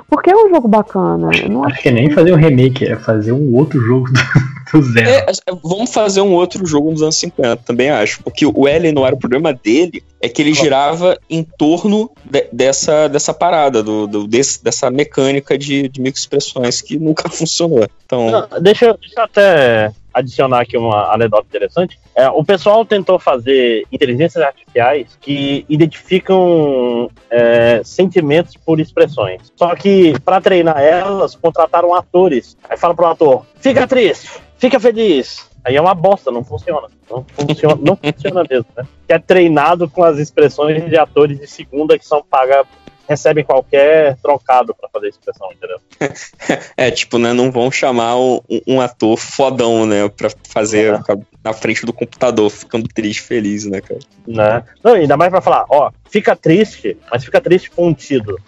Porque 0.09 0.31
é 0.31 0.37
um 0.37 0.51
jogo 0.51 0.69
bacana. 0.69 1.31
Eu 1.43 1.49
não 1.49 1.65
Acho 1.65 1.83
que 1.83 1.91
nem 1.91 2.11
fazer 2.11 2.33
um 2.33 2.37
remake, 2.37 2.85
é 2.85 2.97
fazer 2.97 3.33
um 3.33 3.55
outro 3.55 3.81
jogo 3.81 4.09
do, 4.73 4.81
do 4.81 4.93
zero. 4.93 5.09
É, 5.09 5.27
vamos 5.63 5.93
fazer 5.93 6.21
um 6.21 6.33
outro 6.33 6.67
jogo 6.67 6.91
nos 6.91 7.03
anos 7.03 7.17
50, 7.17 7.57
também 7.65 7.91
acho. 7.91 8.23
Porque 8.23 8.45
o 8.45 8.69
Ellen 8.69 8.93
não 8.93 9.07
era 9.07 9.15
o 9.15 9.19
problema 9.19 9.55
dele, 9.55 10.03
é 10.21 10.29
que 10.29 10.43
ele 10.43 10.53
girava 10.53 11.19
em 11.29 11.44
torno 11.45 12.11
de- 12.25 12.49
dessa, 12.53 13.09
dessa 13.09 13.33
parada, 13.35 13.83
do, 13.83 14.07
do- 14.07 14.27
desse- 14.27 14.63
dessa 14.63 14.91
mecânica 14.91 15.57
de, 15.59 15.89
de 15.89 16.01
microexpressões 16.01 16.81
que 16.81 16.99
nunca 16.99 17.29
funcionou. 17.31 17.87
Então, 18.07 18.31
Não, 18.31 18.61
deixa, 18.61 18.87
eu- 18.87 18.99
deixa 18.99 19.15
eu 19.21 19.25
até 19.25 19.93
adicionar 20.13 20.61
aqui 20.61 20.77
uma 20.79 21.13
anedota 21.13 21.45
interessante. 21.49 21.99
É, 22.15 22.29
o 22.29 22.45
pessoal 22.45 22.85
tentou 22.85 23.19
fazer 23.19 23.85
inteligências 23.91 24.45
artificiais 24.45 25.09
que 25.21 25.67
identificam 25.69 27.11
é, 27.31 27.81
sentimentos 27.85 28.55
por 28.57 28.79
expressões. 28.81 29.41
Só 29.57 29.75
que, 29.75 30.15
para 30.25 30.41
treinar 30.41 30.79
elas, 30.81 31.35
contrataram 31.35 31.93
atores. 31.95 32.57
Aí 32.69 32.77
fala 32.77 32.95
pro 32.95 33.07
ator: 33.07 33.45
fica 33.57 33.87
triste, 33.89 34.31
fica 34.57 34.79
feliz. 34.79 35.49
Aí 35.65 35.77
é 35.77 35.81
uma 35.81 35.95
bosta, 35.95 36.31
não 36.31 36.45
funciona. 36.45 36.89
Não 37.11 37.25
funciona, 37.25 37.79
não 37.81 37.97
funciona 37.97 38.45
mesmo, 38.49 38.67
né? 38.77 38.87
Que 39.07 39.15
é 39.15 39.19
treinado 39.19 39.89
com 39.89 40.05
as 40.05 40.19
expressões 40.19 40.85
de 40.85 40.97
atores 40.99 41.41
de 41.41 41.47
segunda 41.47 41.99
que 41.99 42.07
são 42.07 42.23
pagas, 42.23 42.67
recebem 43.09 43.45
qualquer 43.45 44.17
trocado 44.23 44.75
para 44.75 44.89
fazer 44.89 45.09
expressão, 45.09 45.49
entendeu? 45.53 45.79
é 46.77 46.91
tipo, 46.91 47.19
né, 47.19 47.33
não 47.33 47.51
vão 47.51 47.71
chamar 47.71 48.17
um, 48.17 48.41
um 48.67 48.81
ator 48.81 49.17
fodão, 49.17 49.87
né, 49.87 50.09
pra 50.09 50.31
fazer 50.49 51.01
na 51.43 51.53
frente 51.53 51.85
do 51.85 51.93
computador, 51.93 52.51
ficando 52.51 52.89
triste, 52.89 53.23
feliz, 53.23 53.67
né, 53.67 53.81
cara? 53.81 54.01
Né? 54.27 54.65
Não, 54.83 54.95
ainda 54.95 55.17
mais 55.17 55.31
pra 55.31 55.41
falar, 55.41 55.67
ó, 55.69 55.91
fica 56.09 56.35
triste, 56.35 56.97
mas 57.11 57.25
fica 57.25 57.41
triste 57.41 57.71
contido. 57.71 58.41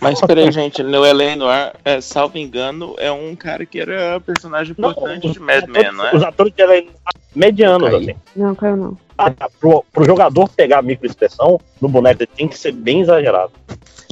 Mas 0.00 0.20
peraí, 0.20 0.50
gente, 0.50 0.82
no 0.82 1.04
Elaine 1.04 1.36
Noir, 1.36 1.72
é, 1.84 2.00
salvo 2.00 2.38
engano, 2.38 2.94
é 2.98 3.12
um 3.12 3.36
cara 3.36 3.64
que 3.64 3.78
era 3.78 4.20
personagem 4.20 4.72
importante 4.72 5.30
de 5.30 5.38
Mad 5.38 5.68
Men, 5.68 5.92
não 5.92 6.06
é? 6.06 6.16
Os 6.16 6.22
atores 6.22 6.52
de 6.54 6.62
Ellen 6.62 6.88
medianos, 7.34 7.94
assim. 7.94 8.14
Não, 8.34 8.54
caiu 8.54 8.76
não. 8.76 9.05
Ah, 9.18 9.32
pro, 9.60 9.84
pro 9.92 10.04
jogador 10.04 10.48
pegar 10.48 10.78
a 10.78 10.82
microexpressão 10.82 11.58
no 11.80 11.88
boneco 11.88 12.22
ele 12.22 12.30
tem 12.36 12.48
que 12.48 12.58
ser 12.58 12.72
bem 12.72 13.00
exagerado. 13.00 13.52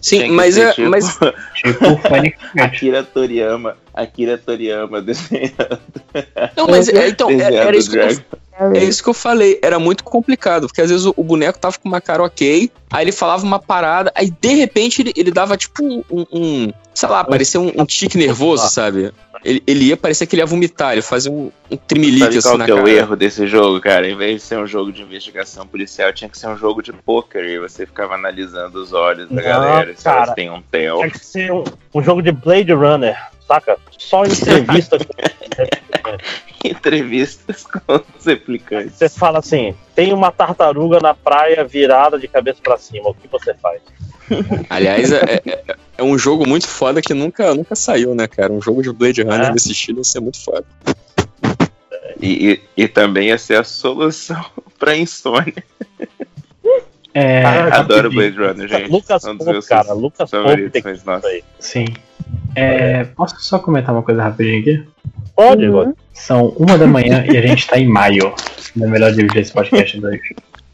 Sim, 0.01 0.29
mas 0.31 0.55
ser 0.55 0.69
é. 0.69 0.73
tipo- 0.73 0.91
Mas, 0.91 1.19
Tipo, 1.55 2.01
Akira 2.61 3.03
Toriyama, 3.03 3.77
Akira 3.95 4.37
Toriyama 4.39 5.01
desenhando. 5.03 5.79
não, 6.57 6.67
mas 6.67 6.89
é, 6.89 7.09
então, 7.09 7.31
é- 7.31 7.37
desenhando 7.37 7.69
era 7.69 7.77
isso 7.77 7.91
que 7.91 7.99
eu. 7.99 8.45
É 8.73 8.85
isso 8.85 9.03
que 9.03 9.09
eu 9.09 9.15
falei, 9.15 9.59
era 9.63 9.81
muito 9.81 10.05
complicado, 10.05 10.69
porque 10.69 10.81
às 10.81 10.89
vezes 10.89 11.05
o, 11.07 11.13
o 11.17 11.25
boneco 11.25 11.59
tava 11.59 11.77
com 11.77 11.89
uma 11.89 12.01
cara 12.01 12.23
ok, 12.23 12.71
aí 12.93 13.05
ele 13.05 13.11
falava 13.11 13.43
uma 13.45 13.59
parada, 13.59 14.13
aí 14.15 14.31
de 14.31 14.55
repente 14.55 15.03
ele, 15.03 15.13
ele 15.17 15.33
dava 15.33 15.57
tipo 15.57 15.83
um, 15.85 16.05
um- 16.09 16.27
um, 16.33 16.73
sei 16.95 17.09
lá, 17.09 17.25
parecia 17.25 17.61
um, 17.61 17.73
um 17.77 17.85
tique 17.85 18.17
nervoso, 18.17 18.69
sabe? 18.71 19.13
Ele, 19.45 19.63
ele 19.67 19.85
ia, 19.87 19.97
parecia 19.97 20.27
que 20.27 20.35
ele 20.35 20.41
ia 20.43 20.47
vomitar, 20.47 20.93
ele 20.93 21.03
fazia 21.03 21.31
um, 21.31 21.53
um 21.71 21.77
trimelique 21.77 22.39
assim 22.39 22.49
qual 22.49 22.57
na 22.59 22.65
que 22.65 22.71
é 22.71 22.75
o 22.75 22.79
cara. 22.79 22.91
erro 22.91 23.15
desse 23.17 23.47
jogo, 23.47 23.79
cara? 23.81 24.09
Em 24.09 24.17
vez 24.17 24.41
de 24.41 24.47
ser 24.49 24.59
um 24.59 24.67
jogo 24.67 24.91
de 24.91 25.03
investigação 25.03 25.67
policial, 25.67 26.13
tinha 26.15 26.31
que 26.31 26.39
ser 26.39 26.47
um 26.49 26.57
jogo 26.57 26.83
de 26.83 26.93
poker 26.93 27.45
e 27.45 27.59
você 27.59 27.85
ficava 27.85 28.15
analisando 28.15 28.83
os 28.83 28.93
olhos 28.95 29.29
da 29.29 29.35
Não, 29.37 29.43
galera, 29.43 29.95
se 29.95 30.03
cara. 30.05 30.23
elas 30.23 30.35
têm 30.35 30.51
um 30.51 30.63
tel. 30.63 30.97
Tinha 30.97 31.11
que 31.11 31.27
ser 31.27 31.53
um, 31.53 31.63
um 31.95 32.03
jogo 32.03 32.23
de 32.23 32.33
Blade 32.33 32.73
Runner, 32.73 33.17
saca? 33.47 33.77
Só 33.99 34.25
entrevista. 34.27 34.97
Entrevistas 36.65 37.67
com 37.67 38.01
os 38.19 38.25
replicantes. 38.25 38.95
Você 38.95 39.09
fala 39.11 39.39
assim: 39.41 39.75
tem 39.95 40.13
uma 40.13 40.33
tartaruga 40.33 40.99
na 41.01 41.13
praia 41.13 41.63
virada 41.65 42.19
de 42.19 42.27
cabeça 42.27 42.61
pra 42.63 42.79
cima, 42.79 43.11
o 43.11 43.15
que 43.15 43.29
você 43.29 43.53
faz? 43.55 43.83
Aliás, 44.71 45.13
é, 45.13 45.41
é- 45.47 45.65
é 45.99 46.03
um 46.03 46.17
jogo 46.19 46.47
muito 46.49 46.67
foda 46.67 47.01
que 47.01 47.15
nunca, 47.15 47.55
nunca 47.55 47.75
saiu, 47.75 48.15
né, 48.15 48.27
cara? 48.27 48.53
Um 48.53 48.61
jogo 48.61 48.83
de 48.83 48.93
Blade 48.93 49.23
Runner 49.23 49.49
É. 49.49 49.53
desse 49.53 49.73
estilo 49.73 49.99
ia 49.99 50.05
ser 50.05 50.21
muito 50.21 50.43
foda. 50.43 50.65
E, 52.21 52.61
e, 52.77 52.85
e 52.85 52.89
também 52.89 53.29
ia 53.29 53.39
ser 53.39 53.59
a 53.59 53.65
solução 53.65 54.45
pra 54.79 54.97
insônia. 54.97 55.55
É, 57.13 57.45
Adoro 57.45 58.09
rapidinho. 58.09 58.11
Blade 58.35 58.37
Runner, 58.39 58.69
gente. 58.69 58.91
Lucas 58.91 59.25
Um 59.25 59.39
Pope, 59.39 59.67
cara, 59.69 59.93
Lucas 59.93 60.31
Pope 60.31 60.43
favoritos, 60.43 60.73
tem 60.73 60.83
que 60.83 60.89
mas 60.89 61.05
nossa. 61.05 61.29
Sim. 61.61 61.85
É, 62.57 63.05
posso 63.05 63.37
só 63.41 63.59
comentar 63.59 63.95
uma 63.95 64.03
coisa 64.03 64.23
rapidinho 64.23 64.61
aqui? 64.61 64.85
Pode, 65.37 65.69
Uhum. 65.69 65.95
São 66.13 66.49
uma 66.59 66.77
da 66.79 66.87
manhã 66.87 67.25
e 67.31 67.37
a 67.37 67.41
gente 67.47 67.67
tá 67.67 67.79
em 67.79 67.87
maio. 67.89 68.33
Não 68.75 68.87
é 68.87 68.91
melhor 68.91 69.13
dividir 69.13 69.43
esse 69.43 69.53
podcast 69.53 69.97
em 69.97 70.01
dois. 70.01 70.21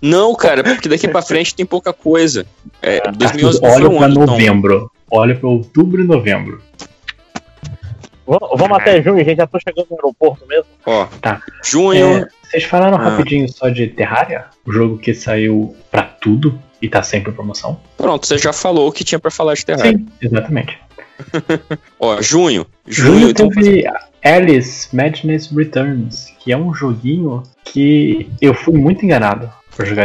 Não, 0.03 0.35
cara, 0.35 0.63
porque 0.65 0.89
daqui 0.89 1.07
pra 1.09 1.21
frente 1.23 1.55
tem 1.55 1.67
pouca 1.67 1.93
coisa. 1.93 2.47
É, 2.81 3.11
2011 3.13 3.61
não 3.61 3.69
foi 3.71 3.79
Olha 3.79 3.89
um 3.91 3.97
pra 3.99 4.07
ano 4.07 4.15
tão- 4.15 4.27
novembro. 4.27 4.91
Olha 5.11 5.35
pra 5.35 5.49
outubro 5.49 6.03
e 6.03 6.07
novembro. 6.07 6.63
Vamos 8.27 8.79
até 8.79 9.03
junho, 9.03 9.25
gente. 9.25 9.39
Já 9.39 9.47
tô 9.47 9.59
chegando 9.59 9.89
no 9.91 9.97
aeroporto 9.97 10.47
mesmo. 10.47 10.67
Ó, 10.87 11.07
Tá. 11.21 11.43
junho. 11.65 12.19
É, 12.19 12.29
vocês 12.45 12.65
falaram 12.65 12.97
Ah. 12.97 13.11
rapidinho 13.11 13.49
só 13.53 13.69
de 13.69 13.89
Terraria? 13.89 14.45
O 14.65 14.73
jogo 14.73 14.99
que 14.99 15.13
saiu 15.13 15.75
pra 15.91 16.03
tudo 16.03 16.57
e 16.81 16.89
tá 16.89 17.03
sempre 17.03 17.33
em 17.33 17.35
promoção? 17.35 17.81
Pronto, 17.97 18.27
você 18.27 18.39
já 18.39 18.53
falou 18.53 18.89
o 18.89 18.93
que 18.93 19.03
tinha 19.03 19.19
pra 19.19 19.33
falar 19.33 19.55
de 19.55 19.67
Terraria. 19.67 19.99
Sim, 19.99 20.07
exatamente. 20.23 20.79
Ó, 21.99 22.23
junho. 22.23 22.65
Junho, 22.87 23.13
Junho 23.19 23.31
então. 23.31 23.49
teve 23.49 23.85
Alice 24.25 24.95
Madness 24.95 25.51
Returns, 25.51 26.33
que 26.39 26.53
é 26.53 26.57
um 26.57 26.73
joguinho 26.73 27.43
que 27.65 28.31
eu 28.41 28.55
fui 28.55 28.75
muito 28.79 29.05
enganado 29.05 29.51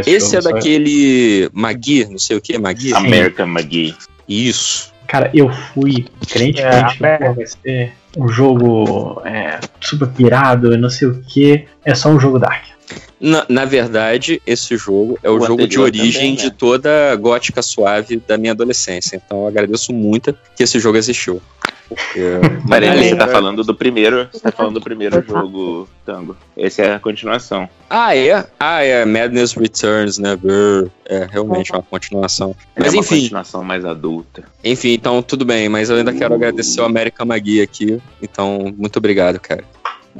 esse, 0.05 0.37
é 0.37 0.41
daquele 0.41 1.49
Magui, 1.53 2.05
não 2.05 2.17
sei 2.17 2.37
o 2.37 2.41
que, 2.41 2.57
Magui? 2.57 2.93
American 2.93 3.47
McGee. 3.47 3.95
Isso. 4.27 4.93
Cara, 5.07 5.29
eu 5.33 5.51
fui 5.51 6.05
crentemente 6.27 6.61
É, 6.61 6.83
que 6.85 6.99
vai 6.99 7.45
ser 7.45 7.93
um 8.17 8.27
jogo 8.27 9.21
é, 9.25 9.59
super 9.79 10.07
pirado 10.07 10.73
e 10.73 10.77
não 10.77 10.89
sei 10.89 11.07
o 11.07 11.21
que. 11.21 11.65
É 11.83 11.93
só 11.93 12.09
um 12.09 12.19
jogo 12.19 12.39
dark. 12.39 12.74
Na, 13.19 13.45
na 13.49 13.65
verdade, 13.65 14.41
esse 14.45 14.75
jogo 14.77 15.17
é 15.23 15.29
o, 15.29 15.37
O 15.37 15.45
jogo 15.45 15.67
de 15.67 15.79
origem 15.79 16.11
também, 16.13 16.35
né? 16.35 16.41
de 16.43 16.51
toda 16.51 17.11
a 17.11 17.15
gótica 17.15 17.61
suave 17.61 18.17
da 18.27 18.37
minha 18.37 18.51
adolescência. 18.51 19.21
Então 19.25 19.41
eu 19.41 19.47
agradeço 19.47 19.93
muito 19.93 20.35
que 20.55 20.63
esse 20.63 20.79
jogo 20.79 20.97
existiu. 20.97 21.41
Porque, 21.87 22.19
Peraí, 22.67 22.89
além- 22.89 23.09
você 23.09 23.15
tá 23.15 23.27
falando 23.27 23.63
do 23.63 23.73
primeiro. 23.75 24.27
Você 24.31 24.39
tá 24.39 24.51
falando 24.51 24.73
do 24.73 24.81
primeiro 24.81 25.23
jogo, 25.25 25.87
Tango. 26.05 26.35
Esse 26.57 26.81
é 26.81 26.93
a 26.95 26.99
continuação. 26.99 27.69
Ah, 27.89 28.15
é? 28.15 28.45
Ah, 28.59 28.81
é. 28.83 29.05
Madness 29.05 29.53
Returns, 29.53 30.17
né? 30.17 30.35
Brr. 30.35 30.89
É 31.05 31.27
realmente 31.31 31.71
uma 31.71 31.83
continuação. 31.83 32.55
Mas 32.75 32.87
é 32.87 32.97
uma 32.97 32.99
enfim, 33.01 33.21
continuação 33.21 33.63
mais 33.63 33.85
adulta. 33.85 34.43
enfim, 34.63 34.93
então 34.93 35.21
tudo 35.21 35.45
bem. 35.45 35.69
Mas 35.69 35.89
eu 35.91 35.95
ainda 35.97 36.11
quero 36.11 36.33
agradecer 36.33 36.81
o 36.81 36.85
American 36.85 37.25
Magui 37.27 37.61
aqui. 37.61 38.01
Então, 38.21 38.73
muito 38.75 38.97
obrigado, 38.97 39.39
cara. 39.39 39.63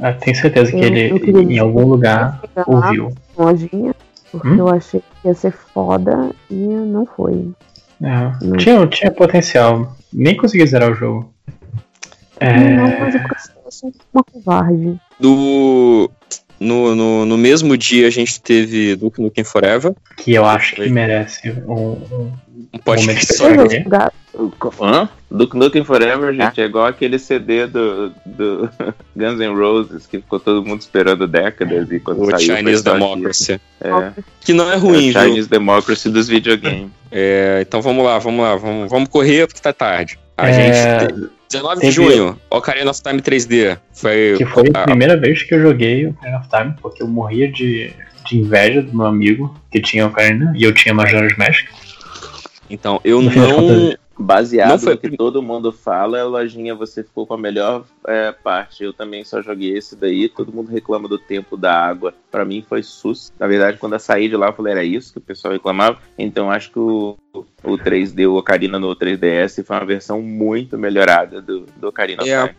Ah, 0.00 0.12
tenho 0.12 0.36
certeza 0.36 0.70
que 0.70 0.76
Eu- 0.78 0.82
ele 0.84 1.10
eu 1.12 1.20
queria 1.20 1.42
em 1.42 1.58
algum 1.58 1.86
lugar 1.86 2.40
ouviu. 2.66 3.10
Lojinha, 3.36 3.94
porque 4.30 4.48
Hum? 4.48 4.56
eu 4.58 4.68
achei 4.68 5.00
que 5.00 5.28
ia 5.28 5.34
ser 5.34 5.52
foda 5.52 6.30
e 6.50 6.54
não 6.54 7.06
foi. 7.06 7.50
É, 8.02 8.32
Não. 8.44 8.56
tinha, 8.58 8.86
tinha 8.88 9.10
potencial. 9.10 9.96
Nem 10.12 10.36
consegui 10.36 10.66
zerar 10.66 10.90
o 10.90 10.94
jogo. 10.94 11.32
É, 12.38 12.74
Não, 12.76 12.84
mas 13.00 13.14
eu 13.14 13.20
sou 13.70 13.92
uma 14.12 14.22
covarde. 14.24 15.00
Do. 15.18 16.10
No, 16.58 16.94
no, 16.94 17.24
no 17.26 17.36
mesmo 17.38 17.76
dia 17.76 18.06
a 18.06 18.10
gente 18.10 18.40
teve 18.40 18.96
Duke 18.96 19.20
Nukem 19.20 19.44
Forever. 19.44 19.94
que 20.16 20.32
eu 20.32 20.44
acho 20.44 20.76
que 20.76 20.88
merece 20.88 21.50
um, 21.66 21.74
um 21.74 22.32
Um 22.72 22.78
podcast 22.78 23.34
só 23.34 23.46
Hã? 24.82 25.08
Duke 25.30 25.56
Nukem 25.56 25.82
Forever, 25.84 26.34
gente, 26.34 26.60
é 26.60 26.64
igual 26.64 26.86
aquele 26.86 27.18
CD 27.18 27.66
do, 27.66 28.12
do 28.24 28.70
Guns 29.16 29.40
N' 29.40 29.54
Roses, 29.54 30.06
que 30.06 30.18
ficou 30.18 30.38
todo 30.38 30.64
mundo 30.64 30.80
esperando 30.80 31.26
décadas 31.26 31.90
e 31.90 31.98
quando 31.98 32.22
O 32.22 32.30
saiu... 32.30 32.56
Chinese 32.56 32.84
Democracy. 32.84 33.60
É. 33.80 34.12
Que 34.40 34.52
não 34.52 34.70
é 34.70 34.76
ruim, 34.76 35.08
é 35.08 35.10
o 35.10 35.12
viu? 35.12 35.22
Chinese 35.22 35.48
Democracy 35.48 36.10
dos 36.10 36.28
videogames. 36.28 36.90
É, 37.10 37.60
então 37.66 37.80
vamos 37.80 38.04
lá, 38.04 38.18
vamos 38.18 38.40
lá, 38.44 38.56
vamos, 38.56 38.90
vamos 38.90 39.08
correr 39.08 39.46
porque 39.46 39.60
tá 39.60 39.72
tarde. 39.72 40.18
A 40.36 40.48
É, 40.48 40.52
gente. 41.08 41.30
19 41.50 41.74
de 41.76 41.80
teve- 41.80 41.92
junho, 41.92 42.38
Ocarina 42.50 42.90
of 42.90 43.02
Time 43.02 43.20
3D. 43.20 43.78
Foi, 43.92 44.34
Que 44.36 44.46
foi 44.46 44.64
a 44.74 44.84
primeira 44.84 45.16
vez 45.16 45.42
que 45.42 45.54
eu 45.54 45.60
joguei 45.60 46.06
o 46.06 46.10
Ocarina 46.10 46.38
of 46.38 46.48
Time, 46.48 46.74
porque 46.80 47.02
eu 47.02 47.08
morria 47.08 47.50
de, 47.50 47.92
de 48.24 48.38
inveja 48.38 48.82
do 48.82 48.96
meu 48.96 49.06
amigo 49.06 49.54
que 49.70 49.80
tinha 49.80 50.06
Ocarina 50.06 50.52
e 50.56 50.62
eu 50.64 50.72
tinha 50.74 50.94
Majora's 50.94 51.36
Mask. 51.36 51.66
Então, 52.68 53.00
eu 53.04 53.22
No 53.22 53.30
de 53.30 53.38
não. 53.38 53.96
Baseado 54.18 54.70
Não 54.70 54.78
foi 54.78 54.94
no 54.94 54.98
que 54.98 55.10
todo 55.14 55.42
mundo 55.42 55.70
fala, 55.70 56.24
lojinha, 56.24 56.74
você 56.74 57.02
ficou 57.02 57.26
com 57.26 57.34
a 57.34 57.38
melhor 57.38 57.84
é, 58.06 58.32
parte. 58.32 58.82
Eu 58.82 58.92
também 58.94 59.22
só 59.24 59.42
joguei 59.42 59.76
esse 59.76 59.94
daí. 59.94 60.26
Todo 60.28 60.52
mundo 60.52 60.70
reclama 60.72 61.06
do 61.06 61.18
tempo 61.18 61.54
da 61.54 61.74
água. 61.74 62.14
Pra 62.36 62.44
mim 62.44 62.62
foi 62.68 62.82
sus. 62.82 63.32
Na 63.40 63.46
verdade, 63.46 63.78
quando 63.78 63.94
eu 63.94 63.98
saí 63.98 64.28
de 64.28 64.36
lá, 64.36 64.48
eu 64.48 64.52
falei, 64.52 64.72
era 64.74 64.84
isso 64.84 65.10
que 65.10 65.16
o 65.16 65.22
pessoal 65.22 65.54
reclamava. 65.54 65.98
Então 66.18 66.50
acho 66.50 66.70
que 66.70 66.78
o, 66.78 67.16
o 67.32 67.78
3D, 67.78 68.28
o 68.28 68.36
Ocarina 68.36 68.78
no 68.78 68.94
3DS, 68.94 69.64
foi 69.64 69.74
uma 69.74 69.86
versão 69.86 70.20
muito 70.20 70.76
melhorada 70.76 71.40
do, 71.40 71.64
do 71.78 71.88
Ocarina 71.88 72.20
of 72.22 72.30
É, 72.30 72.42
Time. 72.46 72.54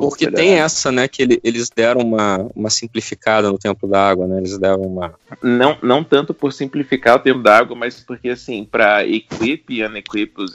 Porque 0.00 0.24
melhorada. 0.24 0.36
tem 0.36 0.58
essa, 0.60 0.90
né, 0.90 1.06
que 1.06 1.20
ele- 1.22 1.38
eles 1.44 1.68
deram 1.68 2.00
uma, 2.00 2.48
uma 2.56 2.70
simplificada 2.70 3.50
no 3.52 3.58
tempo 3.58 3.86
da 3.86 4.08
água, 4.08 4.26
né? 4.26 4.38
Eles 4.38 4.56
deram 4.56 4.80
uma. 4.80 5.12
Não, 5.42 5.76
não 5.82 6.02
tanto 6.02 6.32
por 6.32 6.50
simplificar 6.50 7.16
o 7.16 7.18
tempo 7.18 7.40
da 7.42 7.58
água, 7.58 7.76
mas 7.76 8.00
porque, 8.00 8.30
assim, 8.30 8.64
para 8.64 9.06
equip 9.06 9.64
e 9.74 9.84
unequip 9.84 10.32
os, 10.38 10.54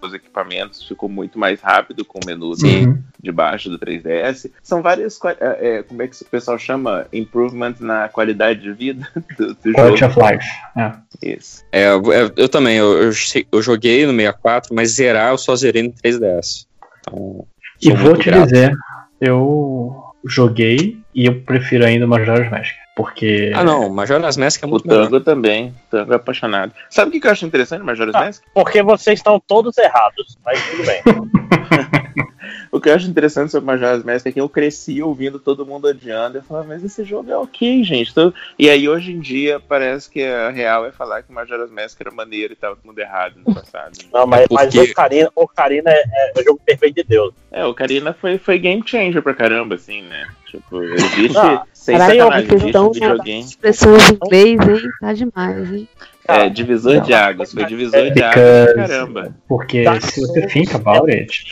os 0.00 0.14
equipamentos, 0.14 0.82
ficou 0.88 1.10
muito 1.10 1.38
mais 1.38 1.60
rápido 1.60 2.06
com 2.06 2.18
o 2.18 2.26
menu 2.26 2.54
Sim. 2.54 2.98
de, 3.22 3.30
baixo 3.30 3.68
do 3.68 3.78
3DS. 3.78 4.50
São 4.62 4.80
várias, 4.80 5.18
é, 5.40 5.76
é, 5.78 5.82
como 5.82 6.00
é 6.02 6.08
que 6.08 6.22
o 6.22 6.26
pessoal 6.26 6.58
chama? 6.58 7.06
Improvement 7.12 7.74
na 7.80 8.08
qualidade 8.14 8.60
de 8.60 8.72
vida 8.72 9.06
do, 9.36 9.54
do 9.54 9.72
Quality 9.72 9.98
jogo. 9.98 10.12
of 10.20 10.32
Life. 10.32 10.46
É. 10.78 10.92
Isso. 11.22 11.64
É, 11.72 11.88
eu, 11.88 12.02
eu 12.36 12.48
também, 12.48 12.76
eu, 12.76 13.10
eu, 13.52 13.62
joguei 13.62 14.06
no 14.06 14.12
64, 14.12 14.74
mas 14.74 14.90
zerar 14.92 15.30
eu 15.32 15.38
só 15.38 15.54
zerei 15.56 15.82
no 15.82 15.92
3DS. 15.92 16.66
Então, 17.08 17.46
E 17.82 17.90
vou 17.92 18.16
te 18.16 18.30
grato. 18.30 18.44
dizer, 18.44 18.72
eu 19.20 19.92
joguei 20.26 20.96
e 21.14 21.26
eu 21.26 21.40
prefiro 21.42 21.84
ainda 21.84 22.06
o 22.06 22.08
Majora's 22.08 22.50
Mask. 22.50 22.74
Porque. 22.96 23.50
Ah, 23.54 23.64
não, 23.64 23.90
Majora's 23.92 24.36
Mask 24.36 24.62
é 24.62 24.66
O 24.66 24.70
muito 24.70 24.86
melhor. 24.86 25.04
Tango 25.04 25.20
também. 25.20 25.68
O 25.68 25.90
Tango 25.90 26.12
é 26.12 26.16
apaixonado. 26.16 26.72
Sabe 26.88 27.08
o 27.08 27.12
que 27.12 27.20
que 27.20 27.26
eu 27.26 27.32
acho 27.32 27.44
interessante 27.44 27.80
no 27.80 27.86
Majora's 27.86 28.14
Ah, 28.14 28.20
Mask? 28.20 28.42
Porque 28.54 28.82
vocês 28.82 29.18
estão 29.18 29.40
todos 29.40 29.76
errados, 29.76 30.38
mas 30.44 30.62
tudo 30.70 30.84
bem. 30.86 31.02
O 32.72 32.80
que 32.80 32.88
eu 32.88 32.94
acho 32.94 33.08
interessante 33.08 33.50
sobre 33.50 33.66
Majora's 33.66 34.02
Mask 34.04 34.26
é 34.26 34.32
que 34.32 34.40
eu 34.40 34.48
cresci 34.48 35.00
ouvindo 35.02 35.38
todo 35.38 35.64
mundo 35.66 35.86
odiando. 35.88 36.38
Eu 36.38 36.42
falava, 36.42 36.68
mas 36.68 36.84
esse 36.84 37.04
jogo 37.04 37.30
é 37.30 37.36
ok, 37.36 37.82
gente. 37.84 38.10
Então, 38.10 38.32
E 38.58 38.68
aí, 38.70 38.88
hoje 38.88 39.12
em 39.12 39.20
dia, 39.20 39.60
parece 39.60 40.08
que 40.10 40.22
a 40.22 40.50
real 40.50 40.86
é 40.86 40.92
falar 40.92 41.22
que 41.22 41.32
Majora's 41.32 41.70
Mask 41.70 42.00
era 42.00 42.10
maneiro 42.10 42.52
e 42.52 42.56
tava 42.56 42.76
todo 42.76 42.86
mundo 42.86 42.98
errado 42.98 43.34
no 43.44 43.54
passado. 43.54 43.92
Não, 44.12 44.26
mas, 44.26 44.42
É 44.42 44.46
mas 44.50 44.74
porque- 44.74 44.90
Ocarina, 44.92 45.30
Ocarina 45.34 45.90
é, 45.90 46.02
é 46.36 46.40
o 46.40 46.44
jogo 46.44 46.60
perfeito 46.64 46.94
de 46.96 47.04
Deus. 47.04 47.32
É, 47.50 47.64
o 47.64 47.74
Karina 47.74 48.12
foi, 48.12 48.38
foi 48.38 48.58
game 48.58 48.82
changer 48.84 49.22
pra 49.22 49.34
caramba, 49.34 49.74
assim, 49.76 50.02
né? 50.02 50.26
Tipo, 50.46 50.82
existe. 50.82 51.36
Ah, 51.38 51.64
sem 51.72 51.96
Caralho, 51.98 52.20
sacanagem, 52.20 52.48
existe 52.48 52.66
estão 52.66 52.92
videogame. 52.92 53.40
expressões 53.40 54.10
em 54.10 54.14
inglês, 54.14 54.60
hein? 54.82 54.90
Tá 55.00 55.12
demais, 55.12 55.72
hein? 55.72 55.88
É, 56.26 56.48
divisor 56.48 57.00
de 57.02 57.12
águas. 57.12 57.52
Foi 57.52 57.64
divisor 57.66 58.10
de 58.10 58.22
águas 58.22 58.72
caramba. 58.74 59.34
Porque 59.48 59.82
Tá. 59.84 60.00
se 60.00 60.20
você 60.20 60.46
think 60.46 60.74
about 60.74 61.10
it, 61.10 61.44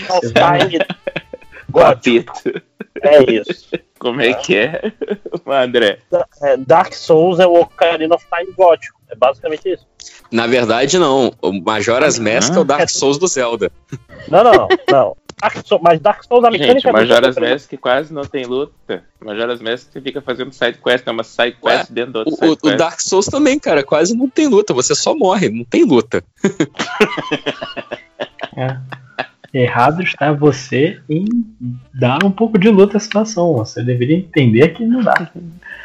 Papito. 1.73 2.33
é 3.03 3.23
isso. 3.31 3.69
Como 3.99 4.21
é 4.21 4.33
que 4.35 4.57
é, 4.57 4.93
André? 5.47 5.99
É, 6.43 6.57
Dark 6.57 6.93
Souls 6.93 7.39
é 7.39 7.47
o 7.47 7.55
Ocarina 7.55 8.15
of 8.17 8.27
Time 8.37 8.53
gótico. 8.53 9.01
É 9.09 9.15
basicamente 9.15 9.69
isso. 9.73 9.87
Na 10.31 10.47
verdade, 10.47 10.99
não. 10.99 11.33
O 11.41 11.53
Majora's 11.53 12.19
Ah. 12.19 12.23
Mask 12.23 12.55
é 12.55 12.59
o 12.59 12.65
Dark 12.65 12.89
Souls 12.89 13.19
do 13.19 13.29
Zelda. 13.29 13.71
Não, 14.29 14.43
não, 14.43 14.69
não. 14.91 15.17
Dark 15.43 15.67
Souls, 15.67 15.83
mas 15.83 16.01
Dark 16.01 16.23
Souls, 16.25 16.45
a 16.45 16.51
mecânica 16.51 16.75
Gente, 16.75 16.87
é 16.89 16.93
muito 16.93 17.09
Majora's. 17.09 17.37
Mask 17.37 17.73
quase 17.81 18.15
não 18.15 18.23
tem 18.23 18.45
luta. 18.47 19.03
Majora's 19.21 19.61
Mask 19.61 19.89
você 19.93 20.01
fica 20.01 20.21
fazendo 20.23 20.53
side 20.53 20.79
quest, 20.79 21.05
é 21.07 21.11
uma 21.11 21.25
side 21.25 21.57
quest 21.61 21.91
dentro 21.91 22.13
da 22.13 22.19
outra 22.21 22.33
O, 22.35 22.37
side 22.37 22.49
o- 22.51 22.53
o 22.53 22.57
quest. 22.57 22.77
Dark 22.77 23.01
Souls 23.01 23.27
também, 23.27 23.59
cara, 23.59 23.83
quase 23.83 24.17
não 24.17 24.29
tem 24.29 24.47
luta. 24.47 24.73
Você 24.73 24.95
só 24.95 25.15
morre, 25.17 25.49
não 25.51 25.65
tem 25.65 25.85
luta. 25.85 26.23
É. 28.57 28.77
Errado 29.55 30.03
está 30.03 30.33
você 30.33 30.99
em 31.11 31.25
dar 31.93 32.25
um 32.25 32.31
pouco 32.31 32.59
de 32.59 32.71
luta 32.71 32.97
à 32.97 33.01
situação. 33.01 33.53
Você 33.55 33.83
deveria 33.83 34.17
entender 34.17 34.69
que 34.71 34.83
não 34.85 35.03
dá. 35.03 35.13
Você 35.35 35.43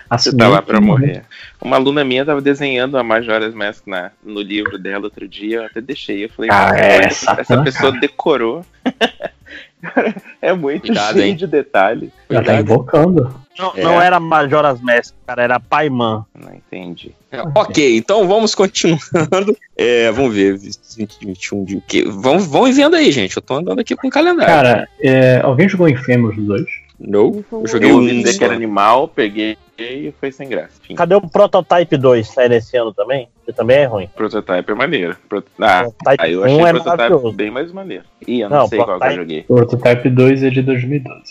Assumir 0.10 0.38
tá 0.38 0.48
lá 0.48 0.62
que 0.62 0.68
pra 0.68 0.80
morrer. 0.80 1.24
Uma 1.62 1.76
aluna 1.76 2.02
minha 2.06 2.24
tava 2.24 2.40
desenhando 2.42 2.98
a 2.98 3.04
Majora's 3.04 3.54
Mask 3.54 3.86
na, 3.88 4.12
no 4.24 4.40
livro 4.42 4.78
dela 4.78 5.04
outro 5.06 5.28
dia, 5.28 5.58
eu 5.58 5.66
até 5.66 5.82
deixei. 5.82 6.24
Eu 6.26 6.30
falei, 6.30 6.50
Ah, 6.50 6.54
"Cara, 6.70 6.80
é, 6.80 6.98
essa 7.06 7.36
Satã, 7.36 7.64
pessoa 7.64 7.90
cara." 7.92 8.00
decorou. 8.00 8.66
é 10.42 10.54
muito 10.54 10.88
Cuidado, 10.88 11.14
cheio 11.18 11.26
hein? 11.30 11.36
de 11.36 11.48
detalhe. 11.48 12.12
Já 12.30 12.42
tá 12.44 12.60
invocando. 12.60 13.34
Não, 13.58 13.74
É. 13.76 13.84
não 13.84 14.02
era 14.02 14.20
Majora's 14.20 14.80
Mask, 14.82 15.14
cara, 15.26 15.44
era 15.44 15.60
Paiman. 15.60 16.26
Não 16.36 16.54
entendi. 16.54 17.12
É, 17.32 17.42
ok, 17.56 17.98
então 17.98 18.28
vamos 18.28 18.54
continuando. 18.56 19.00
É, 19.80 20.12
vamos 20.12 20.34
ver, 20.34 20.58
20, 20.58 21.20
21 21.24 21.64
de 21.64 21.76
o 21.78 21.84
quê? 21.88 22.04
Vão, 22.08 22.40
vão 22.40 22.72
vendo 22.74 22.96
aí, 22.96 23.12
gente. 23.12 23.38
Eu 23.38 23.44
tô 23.44 23.54
andando 23.56 23.80
aqui 23.80 23.96
com 23.96 24.08
o 24.08 24.10
calendário. 24.12 24.48
Cara, 24.52 24.88
é, 25.00 25.40
alguém 25.44 25.70
jogou 25.70 25.88
Infamous 25.88 26.36
2? 26.36 26.66
Não, 27.00 27.46
eu 27.52 27.68
joguei 27.68 27.92
Eu 27.92 27.98
um. 27.98 28.00
ouvi 28.00 28.24
dizer 28.24 28.40
que 28.40 28.44
era 28.44 28.56
animal, 28.56 29.08
peguei 29.08 29.56
e 29.80 30.14
foi 30.20 30.32
sem 30.32 30.48
graça. 30.50 30.72
Enfim, 30.84 30.96
Cadê 30.96 31.16
o 31.16 31.22
Prototype 31.22 31.98
2? 31.98 32.28
Sai 32.28 32.50
nesse 32.50 32.76
ano 32.78 32.94
também? 32.94 33.30
Que 33.46 33.54
também 33.54 33.78
é 33.78 33.86
ruim. 33.86 34.10
prototype 34.16 34.72
é 34.72 34.76
maneiro. 34.76 35.16
Pro- 35.30 35.44
Ah, 35.60 35.84
Prototype 35.84 36.24
aí 36.24 36.34
eu 36.34 36.42
1 36.42 36.44
achei 36.46 36.60
é 36.60 36.64
o 36.74 36.84
prototype 36.84 37.36
bem 37.36 37.52
mais 37.52 37.72
maneiro. 37.72 38.04
Ih, 38.28 38.42
eu 38.42 38.50
não, 38.50 38.58
Não, 38.58 38.68
sei 38.68 38.78
qual 38.78 38.88
que 38.88 38.94
eu 38.94 38.98
Prototype- 39.00 39.22
joguei. 39.22 39.44
Prototype 39.44 40.10
2 40.10 40.44
é 40.44 40.50
de 40.50 40.62
2012. 40.62 41.22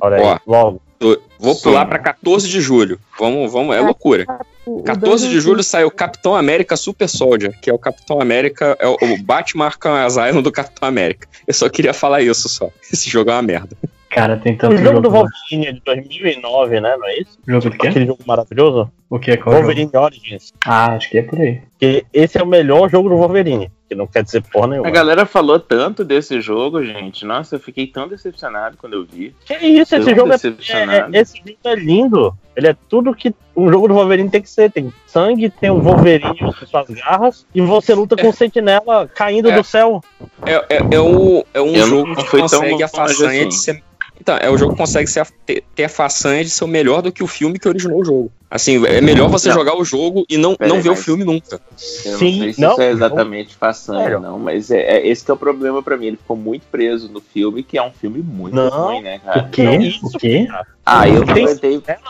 Olha 0.00 0.16
aí, 0.16 0.22
Ó. 0.24 0.38
logo. 0.46 0.82
Tô- 0.98 1.20
Vou 1.38 1.56
pular 1.60 1.84
pra 1.86 1.98
14 1.98 2.48
de 2.48 2.60
julho. 2.60 2.98
Vamos, 3.18 3.52
vamos, 3.52 3.74
é 3.74 3.80
loucura. 3.80 4.24
O- 4.64 4.78
o 4.78 4.82
14 4.84 5.28
de 5.28 5.40
julho 5.40 5.60
saiu 5.62 5.90
Capitão 5.90 6.36
América 6.36 6.76
Super 6.76 7.08
Soldier, 7.08 7.52
que 7.60 7.68
é 7.68 7.72
o 7.72 7.78
Capitão 7.78 8.20
América, 8.20 8.76
é 8.78 8.86
o, 8.86 8.94
o 9.00 9.18
Batman 9.22 9.64
Arkham 9.66 9.94
Asylum 9.94 10.40
do 10.42 10.52
Capitão 10.52 10.88
América. 10.88 11.26
Eu 11.46 11.52
só 11.54 11.68
queria 11.68 11.92
falar 11.92 12.22
isso 12.22 12.48
só. 12.48 12.70
Esse 12.92 13.10
jogo 13.10 13.30
é 13.30 13.34
uma 13.34 13.42
merda. 13.42 13.76
Cara, 14.12 14.36
tem 14.36 14.52
O 14.54 14.58
tanto 14.58 14.76
jogo 14.76 15.00
do 15.00 15.10
jogo. 15.10 15.26
Wolverine 15.50 15.66
é 15.68 15.72
de 15.72 15.80
2009, 15.84 16.80
né? 16.80 16.96
Não 16.98 17.06
é 17.08 17.18
isso? 17.18 17.38
Jogo 17.48 17.70
do 17.70 17.78
quê? 17.78 17.88
Aquele 17.88 18.06
jogo 18.06 18.20
maravilhoso? 18.26 18.90
O 19.08 19.18
que? 19.18 19.36
Qual 19.38 19.54
jogo? 19.54 19.66
Wolverine 19.66 19.90
Origins. 19.94 20.52
Ah, 20.66 20.92
acho 20.94 21.08
que 21.10 21.18
é 21.18 21.22
por 21.22 21.40
aí. 21.40 21.62
Que 21.78 22.04
esse 22.12 22.38
é 22.38 22.42
o 22.42 22.46
melhor 22.46 22.90
jogo 22.90 23.08
do 23.08 23.16
Wolverine. 23.16 23.70
Que 23.88 23.94
não 23.94 24.06
quer 24.06 24.22
dizer 24.22 24.42
porra 24.52 24.68
nenhuma. 24.68 24.88
A 24.88 24.90
galera 24.90 25.24
falou 25.26 25.58
tanto 25.58 26.04
desse 26.04 26.40
jogo, 26.40 26.82
gente. 26.84 27.24
Nossa, 27.24 27.56
eu 27.56 27.60
fiquei 27.60 27.86
tão 27.86 28.06
decepcionado 28.08 28.76
quando 28.78 28.94
eu 28.94 29.04
vi. 29.04 29.34
Que 29.46 29.54
isso, 29.54 29.94
esse 29.96 30.04
Tão 30.06 30.14
jogo 30.16 30.32
é, 30.32 30.36
é- 30.36 31.20
Esse 31.20 31.38
jogo 31.38 31.56
é 31.64 31.74
lindo. 31.74 32.34
Ele 32.54 32.68
é 32.68 32.76
tudo 32.88 33.14
que 33.14 33.34
um 33.56 33.70
jogo 33.70 33.88
do 33.88 33.94
Wolverine 33.94 34.28
tem 34.30 34.42
que 34.42 34.48
ser. 34.50 34.70
Tem 34.70 34.92
sangue, 35.06 35.48
tem 35.50 35.70
um 35.70 35.80
Wolverine 35.80 36.38
com 36.38 36.52
suas 36.52 36.86
garras, 36.90 37.46
e 37.54 37.60
você 37.62 37.94
luta 37.94 38.14
com 38.16 38.28
um 38.28 38.32
sentinela 38.32 39.08
caindo 39.14 39.50
É. 39.50 39.56
do 39.56 39.64
céu. 39.64 40.02
É, 40.46 40.54
é, 40.76 40.76
é 40.90 41.00
um, 41.00 41.42
é 41.54 41.60
um 41.60 41.74
Eu 41.74 41.86
jogo 41.86 42.14
que 42.16 42.30
tão 42.30 42.40
consegue 42.40 42.66
a 42.82 42.86
longe 42.86 42.88
façanha 42.88 43.40
assim. 43.40 43.48
de 43.48 43.54
ser. 43.54 43.82
Então, 44.20 44.36
é 44.40 44.48
o 44.48 44.56
jogo 44.56 44.72
que 44.72 44.78
consegue 44.78 45.08
ser 45.10 45.20
a- 45.20 45.26
ter, 45.44 45.64
ter 45.74 45.84
a 45.84 45.88
façanha 45.88 46.44
de 46.44 46.50
ser 46.50 46.62
o 46.64 46.68
melhor 46.68 47.02
do 47.02 47.10
que 47.10 47.24
o 47.24 47.26
filme 47.26 47.58
que 47.58 47.68
originou 47.68 48.00
o 48.00 48.04
jogo. 48.04 48.30
Assim, 48.50 48.84
é 48.86 49.00
melhor 49.00 49.28
você 49.28 49.48
Não. 49.48 49.54
jogar 49.56 49.76
o 49.76 49.84
jogo 49.84 50.24
e 50.28 50.36
não, 50.36 50.54
Pera 50.54 50.68
não 50.68 50.76
aí, 50.76 50.82
ver 50.82 50.90
o 50.90 50.96
filme 50.96 51.24
nunca. 51.24 51.60
Eu 52.04 52.18
Sim, 52.18 52.32
não 52.32 52.38
sei 52.44 52.52
se 52.52 52.60
não, 52.60 52.72
isso 52.72 52.82
é 52.82 52.90
exatamente 52.90 53.56
façanha, 53.56 54.20
não, 54.20 54.38
mas 54.38 54.70
é, 54.70 54.78
é- 54.98 55.08
esse 55.08 55.24
que 55.24 55.30
é 55.30 55.34
o 55.34 55.36
problema 55.38 55.82
pra 55.82 55.96
mim. 55.96 56.06
Ele 56.08 56.18
ficou 56.18 56.36
muito 56.36 56.62
preso 56.70 57.08
no 57.08 57.20
filme, 57.20 57.62
que 57.62 57.78
é 57.78 57.82
um 57.82 57.90
filme 57.90 58.20
muito 58.22 58.54
Não. 58.54 58.68
ruim, 58.68 59.00
né, 59.00 59.18
cara? 59.24 59.44
O 59.44 59.50
quê? 59.50 59.62
Não, 59.64 60.08
O 60.08 60.18
quê? 60.18 60.46
Ah, 60.84 61.08
eu 61.08 61.22
elas 61.22 61.60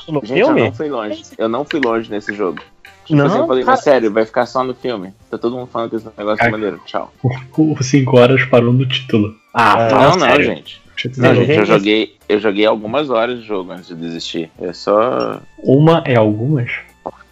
no 0.08 0.20
Gente, 0.26 0.38
eu 0.40 0.47
filme? 0.49 0.60
não 0.65 0.72
fui 0.72 0.88
longe. 0.90 1.22
Eu 1.38 1.49
não 1.49 1.65
fui 1.65 1.81
longe 1.81 2.10
nesse 2.10 2.35
jogo. 2.35 2.60
Tipo 3.04 3.17
Não, 3.18 3.26
assim, 3.26 3.38
eu 3.38 3.47
falei, 3.47 3.65
cara. 3.65 3.76
mas 3.76 3.85
sério, 3.85 4.12
vai 4.12 4.24
ficar 4.26 4.47
só 4.47 4.62
no 4.65 4.74
filme. 4.74 5.15
Tá 5.31 5.38
todo 5.38 5.56
mundo 5.56 5.68
falando 5.72 5.90
que 5.90 5.97
esse 5.97 6.06
negócio 6.06 6.35
é 6.35 6.36
Cara. 6.38 6.51
maneiro. 6.52 6.81
Tchau. 6.85 7.12
O 7.56 7.83
5 7.83 8.17
horas 8.18 8.44
parou 8.47 8.72
no 8.72 8.86
título. 8.86 9.35
Ah, 9.54 9.76
É, 9.86 9.90
fala 9.90 10.02
não, 10.10 10.17
não, 10.17 10.20
sério. 10.26 10.44
gente. 10.44 10.81
Eu 11.05 11.10
Não, 11.17 11.35
gente, 11.35 11.58
eu 11.58 11.67
joguei, 11.67 12.17
eu 12.28 12.39
joguei 12.39 12.67
algumas 12.67 13.10
horas 13.10 13.41
de 13.41 13.47
jogo 13.47 13.73
antes 13.73 13.89
de 13.89 13.94
desistir. 13.94 14.51
É 14.60 14.73
só. 14.73 15.41
Uma 15.58 16.03
é 16.07 16.17
algumas? 16.17 16.71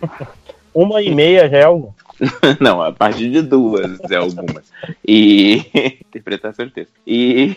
Uma 0.75 1.03
e 1.03 1.13
meia 1.15 1.49
já 1.49 1.59
é 1.59 1.65
algo. 1.65 1.95
Não, 2.61 2.83
a 2.83 2.93
partir 2.93 3.31
de 3.31 3.41
duas 3.43 3.99
é 4.11 4.17
algumas. 4.17 4.71
E. 5.07 5.65
Interpretação 6.07 6.67
de 6.67 6.73
texto. 6.73 6.93
E. 7.07 7.57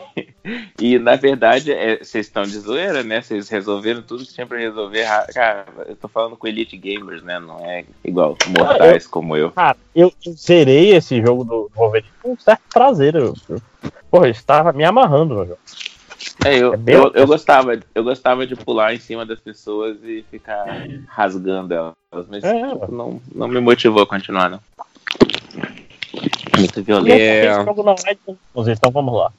E 0.80 0.98
na 0.98 1.16
verdade, 1.16 1.72
é, 1.72 1.98
vocês 1.98 2.26
estão 2.28 2.44
de 2.44 2.58
zoeira, 2.60 3.03
né? 3.03 3.22
Vocês 3.22 3.50
resolveram 3.50 4.02
tudo 4.02 4.26
que 4.26 4.34
tinha 4.34 4.48
pra 4.48 4.58
resolver. 4.58 5.03
ra- 5.03 5.28
Cara, 5.34 5.66
eu 5.88 5.96
tô 5.96 6.08
falando 6.08 6.36
com 6.38 6.48
Elite 6.48 6.78
Gamers, 6.78 7.22
né? 7.24 7.40
Não 7.40 7.60
é 7.60 7.84
igual 8.03 8.38
mortais 8.58 9.06
como 9.06 9.36
eu. 9.36 9.52
Cara, 9.52 9.78
eu 9.96 10.12
eu 10.26 10.34
zerei 10.34 10.96
esse 10.96 11.22
jogo 11.22 11.44
do 11.44 11.69
Wolverine 11.76 12.10
com 12.22 12.32
um 12.34 12.40
certo 12.40 12.64
prazer. 12.74 13.16
Eu, 13.16 13.34
eu 13.50 13.62
Pô, 14.10 14.26
estava 14.26 14.72
me 14.72 14.84
amarrando 14.86 15.36
no 15.36 15.46
jogo. 15.46 15.60
É, 16.46 16.58
eu, 16.58 16.74
É 16.74 16.78
eu, 16.88 17.12
eu 17.14 17.28
gostava, 17.28 17.80
eu 17.94 18.03
gostava 18.03 18.46
de 18.48 18.56
pular 18.56 18.94
em 18.94 18.99
cima 18.99 19.26
das 19.26 19.40
pessoas 19.40 19.98
e 20.03 20.24
ficar 20.32 20.66
rasgando 21.08 21.74
elas, 21.74 22.26
mas 22.30 22.44
É. 22.44 22.67
tipo, 22.69 22.92
não, 22.92 23.22
não 23.33 23.48
me 23.48 23.60
motivou 23.60 24.01
a 24.03 24.08
continuar, 24.08 24.49
não. 24.49 24.60
Muito 26.58 26.83
violento. 26.83 27.19
é 27.22 27.46
então 28.72 28.92
vamos 28.92 29.14
lá. 29.16 29.32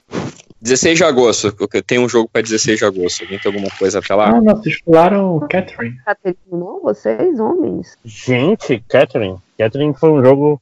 16 0.60 0.96
de 0.98 1.04
agosto, 1.04 1.54
porque 1.54 1.82
tem 1.82 1.98
um 1.98 2.08
jogo 2.08 2.28
pra 2.32 2.40
16 2.40 2.78
de 2.78 2.84
agosto. 2.86 3.22
Alguém 3.22 3.38
tem 3.38 3.52
alguma 3.52 3.70
coisa 3.78 4.00
pra 4.00 4.08
falar? 4.08 4.28
Ah, 4.30 4.40
não, 4.40 4.56
vocês 4.56 4.80
pularam 4.82 5.38
Catherine. 5.50 5.96
Catherine, 6.06 6.38
não, 6.50 6.80
vocês, 6.80 7.38
homens. 7.38 7.98
Gente, 8.04 8.82
Catherine. 8.88 9.36
Catherine 9.58 9.92
foi 9.94 10.10
um 10.10 10.24
jogo. 10.24 10.60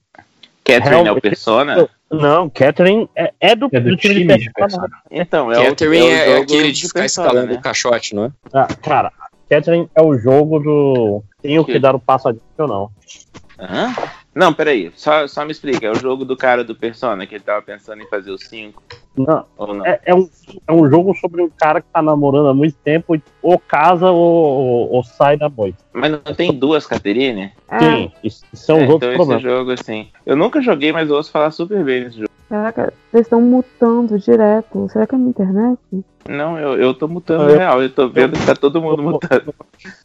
Catherine 0.65 0.97
é 0.97 1.01
o 1.01 1.03
realmente- 1.05 1.23
Persona? 1.23 1.89
Não, 2.13 2.51
Catherine 2.51 3.09
é, 3.17 3.33
é 3.41 3.57
do, 3.57 3.69
É 3.73 3.81
do 3.81 3.97
time, 3.97 4.21
time 4.21 4.39
de 4.39 4.53
Persona. 4.53 4.89
Então, 5.11 5.51
é 5.51 5.59
o, 5.59 5.65
Catherine 5.71 6.07
é 6.07 6.09
o 6.09 6.13
é, 6.13 6.27
jogo 6.27 6.43
aquele 6.43 6.73
de 6.73 6.83
ficar 6.83 7.01
Persona, 7.01 7.27
escalando 7.27 7.53
né? 7.53 7.59
o 7.59 7.63
caixote, 7.63 8.15
não 8.15 8.25
é? 8.27 8.33
Ah, 8.53 8.69
cara, 8.83 9.13
Catherine 9.49 9.89
é 9.95 10.03
o 10.03 10.19
jogo 10.19 10.59
do. 10.59 11.25
Tenho 11.41 11.65
que 11.65 11.79
dar 11.79 11.95
o 11.95 12.01
passo 12.01 12.29
adiante 12.29 12.45
ou 12.59 12.69
não. 12.69 12.91
Hã? 13.59 13.95
Não, 14.35 14.53
peraí, 14.55 14.91
só, 14.97 15.29
só 15.29 15.45
me 15.45 15.53
explica, 15.53 15.87
é 15.87 15.91
o 15.91 15.95
jogo 15.95 16.25
do 16.25 16.35
cara 16.37 16.65
do 16.65 16.75
Persona, 16.75 17.27
que 17.27 17.35
ele 17.35 17.45
tava 17.45 17.61
pensando 17.61 18.01
em 18.03 18.09
fazer 18.09 18.31
os 18.31 18.41
5, 18.49 18.83
Não. 19.15 19.45
ou 19.59 19.75
não? 19.75 19.85
É, 19.87 20.01
é 20.07 20.15
um, 20.15 20.27
é 20.67 20.73
um 20.73 20.89
jogo 20.89 21.15
sobre 21.17 21.43
um 21.43 21.51
cara 21.51 21.83
que 21.83 21.89
tá 21.93 22.01
namorando 22.01 22.49
há 22.49 22.55
muito 22.55 22.75
tempo 22.83 23.21
ou 23.43 23.59
casa 23.59 24.11
ou, 24.11 24.19
ou, 24.19 24.91
ou 24.93 25.05
sai 25.05 25.37
da 25.37 25.51
noite. 25.51 25.77
Mas 25.93 26.11
não 26.13 26.19
tem 26.35 26.51
duas 26.51 26.87
Caterine? 26.87 27.53
Sim, 27.79 28.11
isso, 28.25 28.43
isso 28.55 28.65
são 28.65 28.79
É, 28.79 28.85
os 28.85 28.91
outros 28.91 28.97
então 28.97 29.09
esse 29.11 29.17
problemas. 29.19 29.43
jogo, 29.43 29.71
assim, 29.73 30.09
eu 30.25 30.35
nunca 30.35 30.63
joguei, 30.63 30.93
mas 30.93 31.11
eu 31.11 31.17
ouço 31.17 31.31
falar 31.31 31.51
super 31.51 31.85
bem 31.85 32.05
desse 32.05 32.17
jogo. 32.17 32.31
Caraca, 32.49 32.93
vocês 33.11 33.27
estão 33.27 33.41
mutando 33.41 34.19
direto. 34.19 34.87
Será 34.91 35.07
que 35.07 35.15
é 35.15 35.19
minha 35.19 35.31
internet? 35.31 35.79
Não, 36.29 36.59
eu, 36.59 36.75
eu 36.79 36.93
tô 36.95 37.09
mutando 37.09 37.49
Eu- 37.51 37.57
real, 37.59 37.83
eu 37.83 37.91
tô 37.91 38.09
vendo 38.09 38.39
que 38.39 38.45
tá 38.47 38.55
todo 38.55 38.81
mundo 38.81 39.03
mutando. 39.03 39.55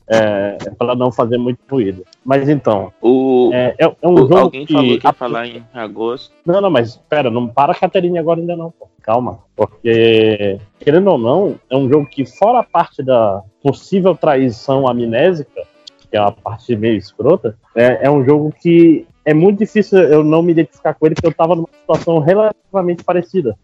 É, 0.09 0.57
é 0.65 0.69
pra 0.72 0.95
não 0.95 1.11
fazer 1.11 1.38
muito 1.38 1.59
ruído. 1.69 2.03
Mas 2.23 2.47
então, 2.47 2.93
O, 3.01 3.49
é, 3.53 3.75
é, 3.77 3.85
é 4.01 4.07
um 4.07 4.13
o- 4.13 4.17
jogo 4.19 4.38
alguém 4.38 4.65
que. 4.65 4.73
falou 4.73 4.97
que 4.99 5.06
ia 5.07 5.13
falar 5.13 5.47
em 5.47 5.63
agosto. 5.73 6.31
Não, 6.45 6.61
não, 6.61 6.69
mas 6.69 6.90
espera, 6.91 7.29
não 7.29 7.47
para 7.47 7.73
a 7.73 7.75
Caterine 7.75 8.17
agora 8.17 8.40
ainda 8.40 8.56
não. 8.56 8.72
pô. 8.72 8.88
Calma. 9.01 9.40
Porque, 9.56 10.59
querendo 10.79 11.09
ou 11.11 11.17
não, 11.17 11.56
é 11.69 11.75
um 11.75 11.90
jogo 11.90 12.06
que, 12.06 12.25
fora 12.25 12.59
a 12.59 12.63
parte 12.63 13.03
da 13.03 13.41
possível 13.61 14.15
traição 14.15 14.88
amnésica, 14.88 15.63
que 16.09 16.15
é 16.15 16.22
uma 16.22 16.31
parte 16.31 16.73
meio 16.75 16.95
escrota, 16.97 17.57
é, 17.75 18.06
é 18.07 18.09
um 18.11 18.23
jogo 18.23 18.53
que 18.61 19.06
é 19.25 19.33
muito 19.33 19.59
difícil 19.59 19.99
eu 19.99 20.23
não 20.23 20.41
me 20.41 20.51
identificar 20.53 20.93
com 20.93 21.06
ele, 21.06 21.15
porque 21.15 21.27
eu 21.27 21.33
tava 21.33 21.53
numa 21.56 21.67
situação 21.81 22.19
relativamente 22.19 23.03
parecida. 23.03 23.57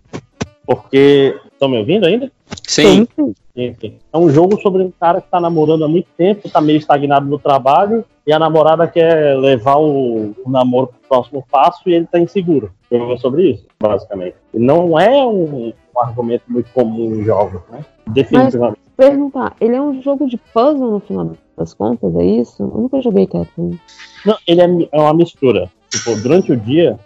Porque. 0.65 1.37
Estão 1.53 1.69
me 1.69 1.77
ouvindo 1.77 2.05
ainda? 2.05 2.29
Sim. 2.67 3.07
Enfim, 3.55 3.99
é 4.11 4.17
um 4.17 4.29
jogo 4.31 4.59
sobre 4.61 4.81
um 4.81 4.91
cara 4.91 5.21
que 5.21 5.29
tá 5.29 5.39
namorando 5.39 5.85
há 5.85 5.87
muito 5.87 6.07
tempo, 6.17 6.49
tá 6.49 6.59
meio 6.59 6.79
estagnado 6.79 7.27
no 7.27 7.37
trabalho, 7.37 8.03
e 8.25 8.33
a 8.33 8.39
namorada 8.39 8.87
quer 8.87 9.37
levar 9.37 9.77
o, 9.77 10.33
o 10.43 10.49
namoro 10.49 10.87
pro 10.87 11.07
próximo 11.07 11.45
passo 11.51 11.87
e 11.87 11.93
ele 11.93 12.07
tá 12.07 12.19
inseguro. 12.19 12.71
O 12.89 12.97
jogo 12.97 13.13
é 13.13 13.17
sobre 13.17 13.51
isso, 13.51 13.65
basicamente. 13.79 14.35
E 14.53 14.59
não 14.59 14.99
é 14.99 15.23
um, 15.23 15.67
um 15.95 15.99
argumento 15.99 16.45
muito 16.47 16.71
comum 16.71 17.15
em 17.15 17.23
jogos, 17.23 17.61
né? 17.69 17.85
Definitivamente. 18.07 18.79
Perguntar, 18.97 19.55
ele 19.61 19.75
é 19.75 19.81
um 19.81 20.01
jogo 20.01 20.27
de 20.27 20.37
puzzle 20.37 20.91
no 20.91 20.99
final 20.99 21.31
das 21.57 21.73
contas, 21.73 22.15
é 22.15 22.23
isso? 22.23 22.63
Eu 22.63 22.67
nunca 22.67 23.01
joguei 23.01 23.27
Catherine. 23.27 23.79
Não, 24.25 24.37
ele 24.47 24.61
é, 24.61 24.89
é 24.91 24.99
uma 24.99 25.13
mistura. 25.13 25.69
Tipo, 25.89 26.15
durante 26.21 26.51
o 26.51 26.57
dia, 26.57 26.97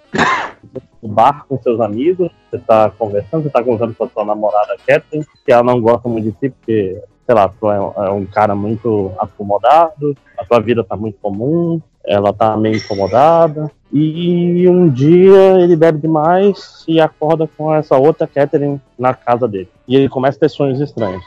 no 1.01 1.09
bar 1.09 1.45
com 1.47 1.57
seus 1.61 1.79
amigos, 1.79 2.29
você 2.49 2.57
tá 2.59 2.91
conversando, 2.97 3.43
você 3.43 3.49
tá 3.49 3.63
conversando 3.63 3.95
com 3.95 4.03
a 4.03 4.09
sua 4.09 4.25
namorada 4.25 4.75
Catherine, 4.85 5.25
que 5.45 5.51
ela 5.51 5.63
não 5.63 5.79
gosta 5.81 6.07
muito 6.09 6.25
de 6.25 6.31
ti, 6.31 6.49
porque, 6.49 7.01
sei 7.25 7.35
lá, 7.35 7.49
tu 7.49 7.69
é, 7.71 7.79
um- 7.79 7.93
é 8.05 8.09
um 8.11 8.25
cara 8.25 8.55
muito 8.55 9.11
acomodado, 9.17 10.15
a 10.37 10.45
tua 10.45 10.59
vida 10.59 10.83
tá 10.83 10.95
muito 10.95 11.17
comum, 11.21 11.81
ela 12.05 12.31
tá 12.31 12.55
meio 12.55 12.77
incomodada, 12.77 13.69
e 13.91 14.67
um 14.67 14.89
dia 14.89 15.59
ele 15.59 15.75
bebe 15.75 15.99
demais 15.99 16.83
e 16.87 16.99
acorda 17.01 17.49
com 17.57 17.73
essa 17.73 17.97
outra 17.97 18.25
Catherine 18.27 18.81
na 18.97 19.13
casa 19.13 19.47
dele. 19.47 19.69
E 19.87 19.95
ele 19.95 20.09
começa 20.09 20.37
a 20.37 20.39
ter 20.41 20.49
sonhos 20.49 20.79
estranhos, 20.79 21.23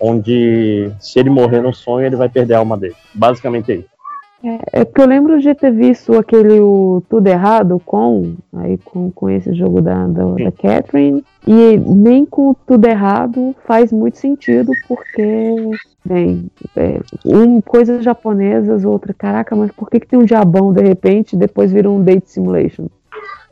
onde 0.00 0.90
se 0.98 1.18
ele 1.18 1.30
morrer 1.30 1.60
no 1.60 1.74
sonho, 1.74 2.06
ele 2.06 2.16
vai 2.16 2.28
perder 2.28 2.54
a 2.54 2.58
alma 2.58 2.76
dele. 2.76 2.96
Basicamente 3.14 3.72
é 3.72 3.74
isso. 3.76 3.93
É, 4.44 4.80
é 4.80 4.84
porque 4.84 5.00
eu 5.00 5.06
lembro 5.06 5.40
de 5.40 5.54
ter 5.54 5.72
visto 5.72 6.12
aquele 6.18 6.60
o 6.60 7.02
Tudo 7.08 7.26
Errado 7.26 7.80
com, 7.84 8.34
aí 8.52 8.76
com, 8.78 9.10
com 9.10 9.30
esse 9.30 9.54
jogo 9.54 9.80
da, 9.80 10.06
da, 10.06 10.24
da 10.24 10.52
Catherine, 10.52 11.24
e 11.46 11.78
nem 11.78 12.26
com 12.26 12.50
o 12.50 12.54
Tudo 12.54 12.86
Errado 12.86 13.56
faz 13.66 13.90
muito 13.90 14.18
sentido, 14.18 14.70
porque, 14.86 15.56
bem, 16.04 16.50
é, 16.76 17.00
um, 17.24 17.62
coisas 17.62 18.04
japonesas, 18.04 18.84
outra, 18.84 19.14
caraca, 19.14 19.56
mas 19.56 19.72
por 19.72 19.88
que, 19.88 20.00
que 20.00 20.06
tem 20.06 20.18
um 20.18 20.24
diabão 20.24 20.74
de 20.74 20.82
repente 20.82 21.32
e 21.32 21.38
depois 21.38 21.72
vira 21.72 21.90
um 21.90 22.02
date 22.02 22.30
simulation? 22.30 22.88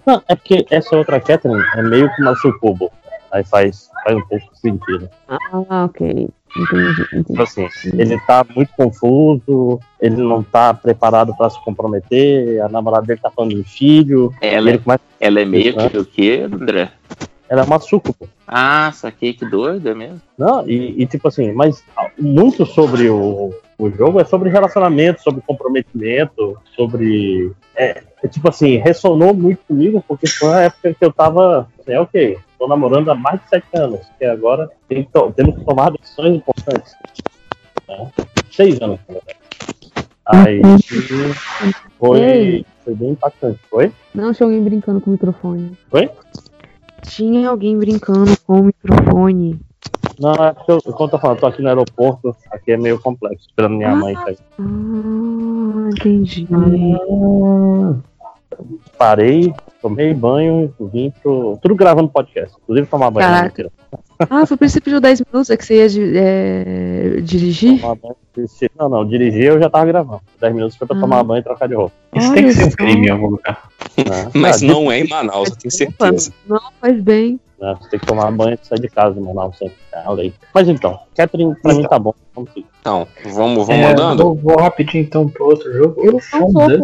Não, 0.04 0.20
é 0.28 0.34
porque 0.34 0.66
essa 0.70 0.94
outra 0.96 1.18
Catherine 1.20 1.62
é 1.74 1.82
meio 1.82 2.12
que 2.14 2.20
uma 2.20 2.34
sucubo. 2.36 2.90
Aí 3.30 3.44
faz, 3.44 3.90
faz 4.04 4.14
um 4.14 4.26
pouco 4.26 4.52
de 4.52 4.58
sentido. 4.58 5.08
Ah, 5.26 5.84
ok. 5.84 6.28
Entendi, 6.56 7.02
entendi. 7.02 7.24
Tipo 7.24 7.42
assim, 7.42 7.68
ele 7.96 8.18
tá 8.20 8.44
muito 8.54 8.72
confuso, 8.76 9.80
ele 10.00 10.16
não 10.16 10.42
tá 10.42 10.74
preparado 10.74 11.34
pra 11.36 11.48
se 11.48 11.62
comprometer, 11.64 12.60
a 12.62 12.68
namorada 12.68 13.06
dele 13.06 13.20
tá 13.22 13.30
falando 13.30 13.54
de 13.54 13.64
filho. 13.64 14.32
Ela, 14.40 14.70
ele 14.70 14.78
começa- 14.78 15.02
ela 15.18 15.40
é 15.40 15.44
meio 15.44 15.74
que 15.76 15.98
o 15.98 16.04
quê, 16.04 16.46
André? 16.50 16.90
Ela 17.48 17.62
é 17.62 17.64
uma. 17.64 17.78
Ah, 18.46 18.90
saquei, 18.92 19.34
que 19.34 19.44
doida 19.44 19.94
mesmo. 19.94 20.20
Não, 20.38 20.66
e, 20.66 21.02
e 21.02 21.06
tipo 21.06 21.28
assim, 21.28 21.52
mas 21.52 21.84
muito 22.18 22.64
sobre 22.64 23.10
o, 23.10 23.52
o 23.78 23.90
jogo 23.90 24.20
é 24.20 24.24
sobre 24.24 24.48
relacionamento, 24.48 25.22
sobre 25.22 25.42
comprometimento, 25.42 26.56
sobre. 26.74 27.52
É, 27.76 28.02
é 28.22 28.28
tipo 28.28 28.48
assim, 28.48 28.76
ressonou 28.76 29.34
muito 29.34 29.60
comigo, 29.68 30.02
porque 30.06 30.26
foi 30.26 30.48
uma 30.48 30.60
época 30.62 30.94
que 30.94 31.04
eu 31.04 31.12
tava. 31.12 31.68
Assim, 31.78 31.94
ok, 31.96 32.38
tô 32.62 32.68
namorando 32.68 33.10
há 33.10 33.14
mais 33.14 33.40
de 33.40 33.48
sete 33.48 33.66
anos, 33.74 34.00
e 34.20 34.24
agora 34.24 34.70
tem 34.88 35.02
que 35.02 35.10
temos 35.34 35.58
que 35.58 35.64
tomar 35.64 35.90
decisões 35.90 36.36
importantes. 36.36 36.94
né? 37.88 38.12
Seis 38.52 38.80
anos, 38.80 39.00
na 39.08 39.14
verdade. 39.14 39.42
Aí 40.24 40.62
foi, 41.98 42.64
foi 42.84 42.94
bem 42.94 43.10
impactante, 43.10 43.58
foi? 43.68 43.92
Não 44.14 44.32
tinha 44.32 44.46
alguém 44.46 44.62
brincando 44.62 45.00
com 45.00 45.10
o 45.10 45.12
microfone. 45.14 45.76
Foi? 45.90 46.08
Tinha 47.02 47.48
alguém 47.48 47.76
brincando 47.76 48.30
com 48.46 48.60
o 48.60 48.64
microfone. 48.64 49.58
Não, 50.20 50.32
é 50.32 50.52
porque 50.52 50.70
eu, 50.70 50.80
como 50.80 51.06
eu 51.06 51.08
tô 51.08 51.18
falando, 51.18 51.40
tô 51.40 51.46
aqui 51.46 51.62
no 51.62 51.68
aeroporto, 51.68 52.36
aqui 52.52 52.70
é 52.70 52.76
meio 52.76 53.00
complexo, 53.00 53.48
esperando 53.48 53.76
minha 53.76 53.96
mãe 53.96 54.14
sair. 54.14 54.38
Ah, 54.60 55.90
entendi. 55.90 56.46
Parei, 58.98 59.52
tomei 59.80 60.12
banho, 60.14 60.72
vim 60.92 61.12
pro. 61.22 61.58
Tudo 61.62 61.74
gravando 61.74 62.08
podcast. 62.08 62.56
Inclusive 62.62 62.86
tomar 62.86 63.10
banho. 63.10 63.26
Caraca. 63.26 63.42
Não, 63.42 63.46
mentira. 63.48 63.72
Ah, 64.30 64.46
foi 64.46 64.56
que 64.56 64.68
você 64.68 64.80
pediu 64.80 65.00
10 65.00 65.22
minutos, 65.26 65.50
é 65.50 65.56
que 65.56 65.64
você 65.64 65.74
ia 65.86 65.88
é, 66.16 67.20
dirigir? 67.22 67.80
Tomar 67.80 67.96
banho. 67.96 68.16
Não, 68.78 68.88
não, 68.88 69.06
dirigir 69.06 69.44
eu 69.44 69.60
já 69.60 69.68
tava 69.68 69.84
gravando. 69.86 70.20
10 70.40 70.54
minutos 70.54 70.76
foi 70.76 70.86
pra 70.86 70.96
Ah. 70.96 71.00
tomar 71.00 71.24
banho 71.24 71.40
e 71.40 71.44
trocar 71.44 71.68
de 71.68 71.74
roupa. 71.74 71.94
Isso 72.14 72.32
tem 72.32 72.44
que 72.44 72.52
ser 72.52 72.64
um 72.64 72.70
crime 72.70 73.06
em 73.06 73.10
algum 73.10 73.26
lugar. 73.28 73.68
Mas 74.34 74.62
Ah, 74.62 74.66
não 74.66 74.90
é 74.90 75.00
em 75.00 75.08
Manaus, 75.08 75.50
eu 75.50 75.56
tenho 75.56 75.72
certeza. 75.72 76.32
Não, 76.48 76.60
faz 76.80 77.00
bem. 77.02 77.38
Né, 77.62 77.76
Você 77.80 77.90
tem 77.90 78.00
que 78.00 78.06
tomar 78.06 78.30
banho 78.32 78.58
e 78.60 78.66
sair 78.66 78.80
de 78.80 78.88
casa, 78.88 79.20
Manaus 79.20 79.56
sempre. 79.56 79.76
É 79.92 80.00
a 80.04 80.10
lei. 80.10 80.34
Mas 80.52 80.68
então, 80.68 80.98
Catherine 81.14 81.54
pra 81.54 81.74
mim 81.74 81.84
tá 81.84 81.98
bom. 81.98 82.12
Vamos 82.34 82.50
seguir. 82.50 82.66
Então, 82.80 83.06
vamos, 83.24 83.66
vamos 83.66 83.68
É, 83.68 83.92
andando? 83.92 84.24
Vou, 84.24 84.34
vou 84.34 84.56
rapidinho 84.58 85.04
então 85.04 85.28
pro 85.28 85.46
outro 85.46 85.72
jogo. 85.72 86.04
Eu 86.04 86.12
não 86.12 86.48
andando, 86.60 86.82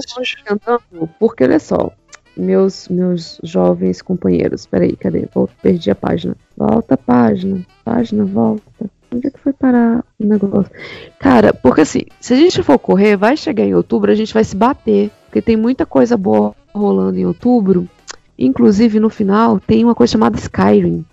porque 1.19 1.45
olha 1.45 1.59
só, 1.59 1.91
meus, 2.37 2.89
meus 2.89 3.41
jovens 3.43 4.01
companheiros, 4.01 4.67
peraí, 4.67 4.95
cadê? 4.95 5.29
Vou, 5.35 5.51
perdi 5.61 5.91
a 5.91 5.95
página. 5.97 6.37
Volta 6.57 6.95
a 6.95 6.99
página, 6.99 7.67
página, 7.85 8.25
volta. 8.25 8.63
Onde 9.13 9.27
é 9.27 9.31
que 9.31 9.41
foi 9.41 9.53
parar 9.53 10.05
o 10.21 10.25
negócio? 10.25 10.71
Cara, 11.19 11.53
porque 11.53 11.81
assim, 11.81 12.03
se 12.21 12.35
a 12.35 12.37
gente 12.37 12.63
for 12.63 12.79
correr, 12.79 13.17
vai 13.17 13.37
chegar 13.37 13.65
em 13.65 13.75
outubro, 13.75 14.13
a 14.13 14.15
gente 14.15 14.35
vai 14.35 14.45
se 14.45 14.55
bater, 14.55 15.11
porque 15.25 15.41
tem 15.41 15.57
muita 15.57 15.87
coisa 15.87 16.17
boa 16.17 16.55
rolando 16.75 17.19
em 17.19 17.27
outubro. 17.27 17.89
Inclusive, 18.39 19.01
no 19.01 19.11
final, 19.11 19.59
tem 19.59 19.85
uma 19.85 19.95
coisa 19.95 20.13
chamada 20.13 20.39
Skyrim 20.39 21.05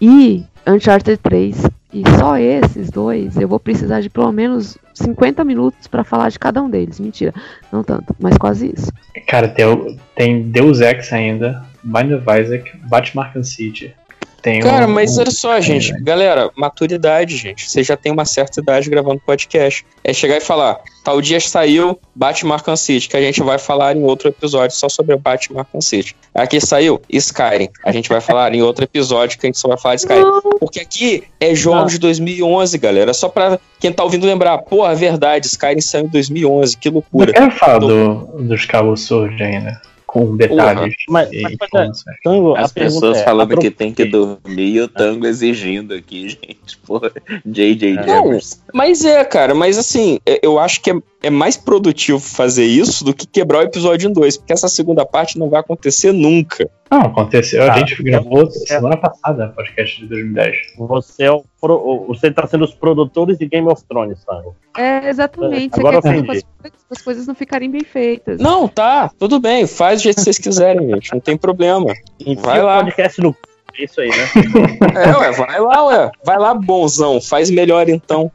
e 0.00 0.44
Uncharted 0.66 1.18
3. 1.18 1.62
E 1.92 2.02
só 2.18 2.36
esses 2.36 2.90
dois 2.90 3.36
eu 3.36 3.46
vou 3.46 3.60
precisar 3.60 4.00
de 4.00 4.10
pelo 4.10 4.32
menos 4.32 4.76
50 4.94 5.44
minutos 5.44 5.86
pra 5.86 6.02
falar 6.02 6.28
de 6.28 6.38
cada 6.38 6.60
um 6.60 6.68
deles. 6.68 6.98
Mentira, 6.98 7.32
não 7.70 7.84
tanto, 7.84 8.14
mas 8.18 8.36
quase 8.36 8.72
isso. 8.74 8.92
Cara, 9.28 9.48
tem, 9.48 9.98
tem 10.16 10.42
Deus 10.42 10.80
Ex 10.80 11.12
ainda, 11.12 11.64
Mind 11.84 12.12
of 12.12 12.26
Isaac, 12.40 12.76
Batman 12.88 13.44
City, 13.44 13.94
Tem 14.44 14.60
Cara, 14.60 14.86
um- 14.86 14.90
mas 14.92 15.16
um- 15.16 15.22
olha 15.22 15.30
só, 15.30 15.58
gente. 15.58 15.90
Galera, 16.02 16.50
maturidade, 16.54 17.34
gente. 17.34 17.66
Você 17.66 17.82
já 17.82 17.96
tem 17.96 18.12
uma 18.12 18.26
certa 18.26 18.60
idade 18.60 18.90
gravando 18.90 19.18
podcast. 19.24 19.86
É 20.04 20.12
chegar 20.12 20.36
e 20.36 20.40
falar, 20.42 20.80
tal 21.02 21.18
dia 21.22 21.40
saiu 21.40 21.98
Batman 22.14 22.56
Arkham 22.56 22.76
City, 22.76 23.08
que 23.08 23.16
a 23.16 23.22
gente 23.22 23.42
vai 23.42 23.56
falar 23.56 23.96
em 23.96 24.02
outro 24.04 24.28
episódio 24.28 24.76
só 24.76 24.86
sobre 24.86 25.16
Batman 25.16 25.60
Arkham 25.60 25.80
City. 25.80 26.14
Aqui 26.34 26.60
saiu 26.60 27.00
Skyrim. 27.08 27.70
A 27.82 27.90
gente 27.90 28.10
vai 28.10 28.20
falar 28.20 28.54
em 28.54 28.60
outro 28.60 28.84
episódio 28.84 29.38
que 29.38 29.46
a 29.46 29.48
gente 29.48 29.58
só 29.58 29.66
vai 29.68 29.78
falar 29.78 29.94
de 29.94 30.02
Skyrim. 30.02 30.24
Porque 30.60 30.78
aqui 30.78 31.24
é 31.40 31.54
jogos 31.54 31.92
de 31.92 31.98
2011, 31.98 32.76
galera. 32.76 33.14
Só 33.14 33.30
pra 33.30 33.58
quem 33.80 33.90
tá 33.90 34.04
ouvindo 34.04 34.26
lembrar. 34.26 34.58
Pô, 34.58 34.86
é 34.86 34.94
verdade, 34.94 35.46
Skyrim 35.46 35.80
saiu 35.80 36.04
em 36.04 36.08
2011. 36.08 36.76
Que 36.76 36.90
loucura. 36.90 37.30
Eu 37.30 37.34
quero 37.34 37.50
falar 37.52 37.78
do, 37.78 38.26
dos 38.42 38.66
Cabo 38.66 38.94
Sword 38.94 39.42
ainda, 39.42 39.80
com 40.14 40.36
detalhes. 40.36 40.94
Mas, 41.08 41.28
e 41.32 41.42
mas, 41.42 41.52
informações. 41.54 42.04
Tango, 42.22 42.54
As 42.54 42.70
pessoas 42.70 43.18
é, 43.18 43.24
falando 43.24 43.54
a 43.54 43.56
que 43.56 43.68
tem 43.68 43.92
que 43.92 44.04
dormir 44.04 44.74
e 44.74 44.80
o 44.80 44.86
tango 44.86 45.26
exigindo 45.26 45.92
aqui, 45.92 46.28
gente. 46.40 46.78
Porra, 46.86 47.10
J.J. 47.44 47.94
Não, 47.94 48.04
Jammers. 48.04 48.62
mas 48.72 49.04
é, 49.04 49.24
cara, 49.24 49.56
mas 49.56 49.76
assim, 49.76 50.20
é- 50.24 50.38
eu 50.40 50.60
acho 50.60 50.80
que 50.80 50.92
é, 50.92 50.94
é 51.24 51.30
mais 51.30 51.56
produtivo 51.56 52.18
fazer 52.20 52.64
isso 52.64 53.04
do 53.04 53.12
que 53.14 53.26
quebrar 53.26 53.58
o 53.58 53.62
episódio 53.62 54.08
em 54.08 54.12
dois, 54.12 54.36
porque 54.36 54.52
essa 54.52 54.68
segunda 54.68 55.04
parte 55.06 55.38
não 55.38 55.48
vai 55.50 55.60
acontecer 55.60 56.12
nunca. 56.12 56.68
Não, 56.90 57.00
aconteceu. 57.02 57.62
A 57.62 57.72
Ah, 57.72 57.78
gente 57.78 58.00
gravou 58.02 58.48
semana 58.50 58.96
passada, 58.96 59.48
podcast 59.48 60.00
de 60.00 60.06
2010. 60.06 60.56
Você 60.78 61.24
é 61.24 61.32
o 61.32 61.44
pro- 61.60 61.74
o- 61.74 62.06
você 62.08 62.30
tá 62.30 62.46
sendo 62.46 62.64
os 62.64 62.74
produtores 62.74 63.38
de 63.38 63.46
Game 63.46 63.66
of 63.68 63.82
Thrones, 63.88 64.22
Tango. 64.24 64.54
É, 64.76 65.08
exatamente. 65.08 65.74
Você 65.74 65.80
Agora 65.80 65.96
quer 65.96 66.02
fazer 66.02 66.18
ofendi. 66.20 66.30
as 66.38 66.42
coisas, 66.62 66.78
as 66.90 67.02
coisas 67.02 67.26
não 67.26 67.34
ficarem 67.34 67.70
bem 67.70 67.82
feitas. 67.84 68.38
Não, 68.38 68.68
tá, 68.68 69.10
tudo 69.18 69.40
bem, 69.40 69.66
faz 69.66 70.00
do 70.00 70.04
jeito 70.04 70.16
que 70.16 70.22
vocês 70.22 70.38
quiserem, 70.38 70.88
gente, 70.90 71.12
não 71.12 71.20
tem 71.20 71.36
problema. 71.36 71.92
Vai 72.38 72.62
lá. 72.62 72.78
podcast 72.84 73.20
no 73.20 73.34
é 73.76 73.84
isso 73.86 74.00
aí, 74.00 74.08
né? 74.08 74.14
É, 74.94 75.16
ué, 75.18 75.32
vai 75.32 75.58
lá, 75.60 75.84
ué. 75.86 76.10
Vai 76.24 76.38
lá, 76.38 76.54
bonzão, 76.54 77.20
faz 77.20 77.50
melhor 77.50 77.88
então. 77.88 78.30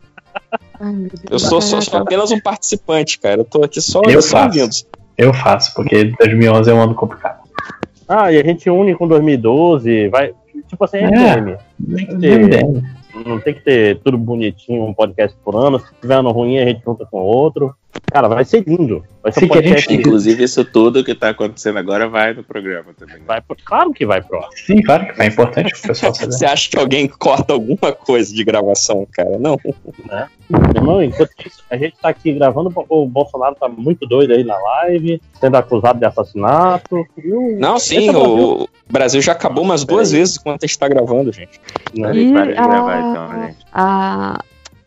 Ai. 0.80 1.08
Eu 1.30 1.40
sou, 1.40 1.62
sou- 1.62 1.82
sou 1.82 2.00
apenas 2.00 2.32
um 2.32 2.40
participante, 2.40 3.20
cara. 3.20 3.42
Eu 3.42 3.46
tô 3.46 3.64
aqui 3.64 3.82
só, 3.82 4.02
Eu 4.04 4.22
só 4.22 4.38
faço. 4.38 4.60
ouvindo. 4.60 4.76
Eu 5.18 5.34
faço, 5.34 5.74
porque 5.74 6.06
2011 6.20 6.70
é 6.70 6.74
um 6.74 6.82
ano 6.82 6.96
complicado. 6.96 7.40
Ah, 8.08 8.32
e 8.32 8.40
a 8.40 8.44
gente 8.44 8.70
une 8.70 8.96
com 8.96 9.08
2012, 9.08 10.08
vai. 10.10 10.34
Tipo 10.68 10.84
assim, 10.86 10.98
é 10.98 11.04
É, 11.04 11.36
MDM. 11.42 11.58
Tem 11.96 12.06
que 12.06 12.14
MDM. 12.14 12.50
ter. 12.82 13.00
Não 13.28 13.40
tem 13.40 13.54
que 13.54 13.60
ter 13.62 14.00
tudo 14.00 14.18
bonitinho, 14.18 14.84
um 14.86 14.94
podcast 14.94 15.36
por 15.44 15.56
ano. 15.56 15.80
Se 15.80 15.88
tiver 16.00 16.16
ano 16.16 16.32
ruim, 16.32 16.58
a 16.60 16.66
gente 16.66 16.82
junta 16.86 17.06
com 17.06 17.18
outro. 17.18 17.76
Cara, 18.12 18.28
vai 18.28 18.44
ser 18.46 18.64
lindo. 18.68 19.04
Vai 19.22 19.32
ser 19.32 19.48
que 19.48 19.58
a 19.58 19.62
gente-. 19.62 19.94
Inclusive, 19.94 20.44
isso 20.44 20.64
tudo 20.66 21.04
que 21.04 21.14
tá 21.14 21.30
acontecendo 21.30 21.78
agora 21.78 22.08
vai 22.08 22.34
no 22.34 22.44
programa 22.44 22.86
também. 22.98 23.18
né? 23.18 23.22
Vai 23.26 23.42
pro- 23.42 23.56
Claro 23.64 23.92
que 23.94 24.06
vai 24.06 24.22
pro. 24.22 24.40
Sim, 24.56 24.82
claro 24.82 25.14
que 25.14 25.22
é 25.22 25.26
importante 25.28 25.74
o 25.74 25.82
pessoal 25.88 26.14
saber. 26.16 26.32
Você 26.34 26.46
acha 26.46 26.70
que 26.70 26.78
alguém 26.78 27.08
corta 27.08 27.54
alguma 27.54 27.92
coisa 27.92 28.34
de 28.34 28.44
gravação, 28.44 29.08
cara? 29.12 29.38
Não. 29.38 29.60
né? 30.08 30.28
Irmão, 30.76 31.04
enquanto 31.04 31.32
isso, 31.46 31.64
a 31.70 31.78
gente 31.78 31.96
tá 32.02 32.10
aqui 32.10 32.32
gravando, 32.34 32.72
o 32.90 33.06
Bolsonaro 33.06 33.56
tá 33.56 33.68
muito 33.68 34.08
doido 34.08 34.34
aí 34.34 34.44
na 34.44 34.58
live, 34.58 35.22
sendo 35.40 35.56
acusado 35.58 36.00
de 36.00 36.06
assassinato. 36.06 36.96
O- 37.24 37.58
Não, 37.60 37.78
sim, 37.78 38.08
é 38.10 38.12
o, 38.18 38.64
o 38.64 38.70
Brasil 38.90 39.22
já 39.22 39.34
acabou 39.34 39.64
umas 39.64 39.84
duas 39.84 40.12
vezes 40.12 40.38
enquanto 40.38 40.64
a 40.64 40.68
gente 40.68 40.80
tá 40.80 40.88
gravando, 40.88 41.32
gente. 41.32 41.60
E 41.94 42.02
Para 42.02 42.46
de 42.46 42.54
gravar, 42.54 42.94
a- 42.96 43.12
então, 43.12 43.44
gente. 43.46 43.58
A 43.74 44.40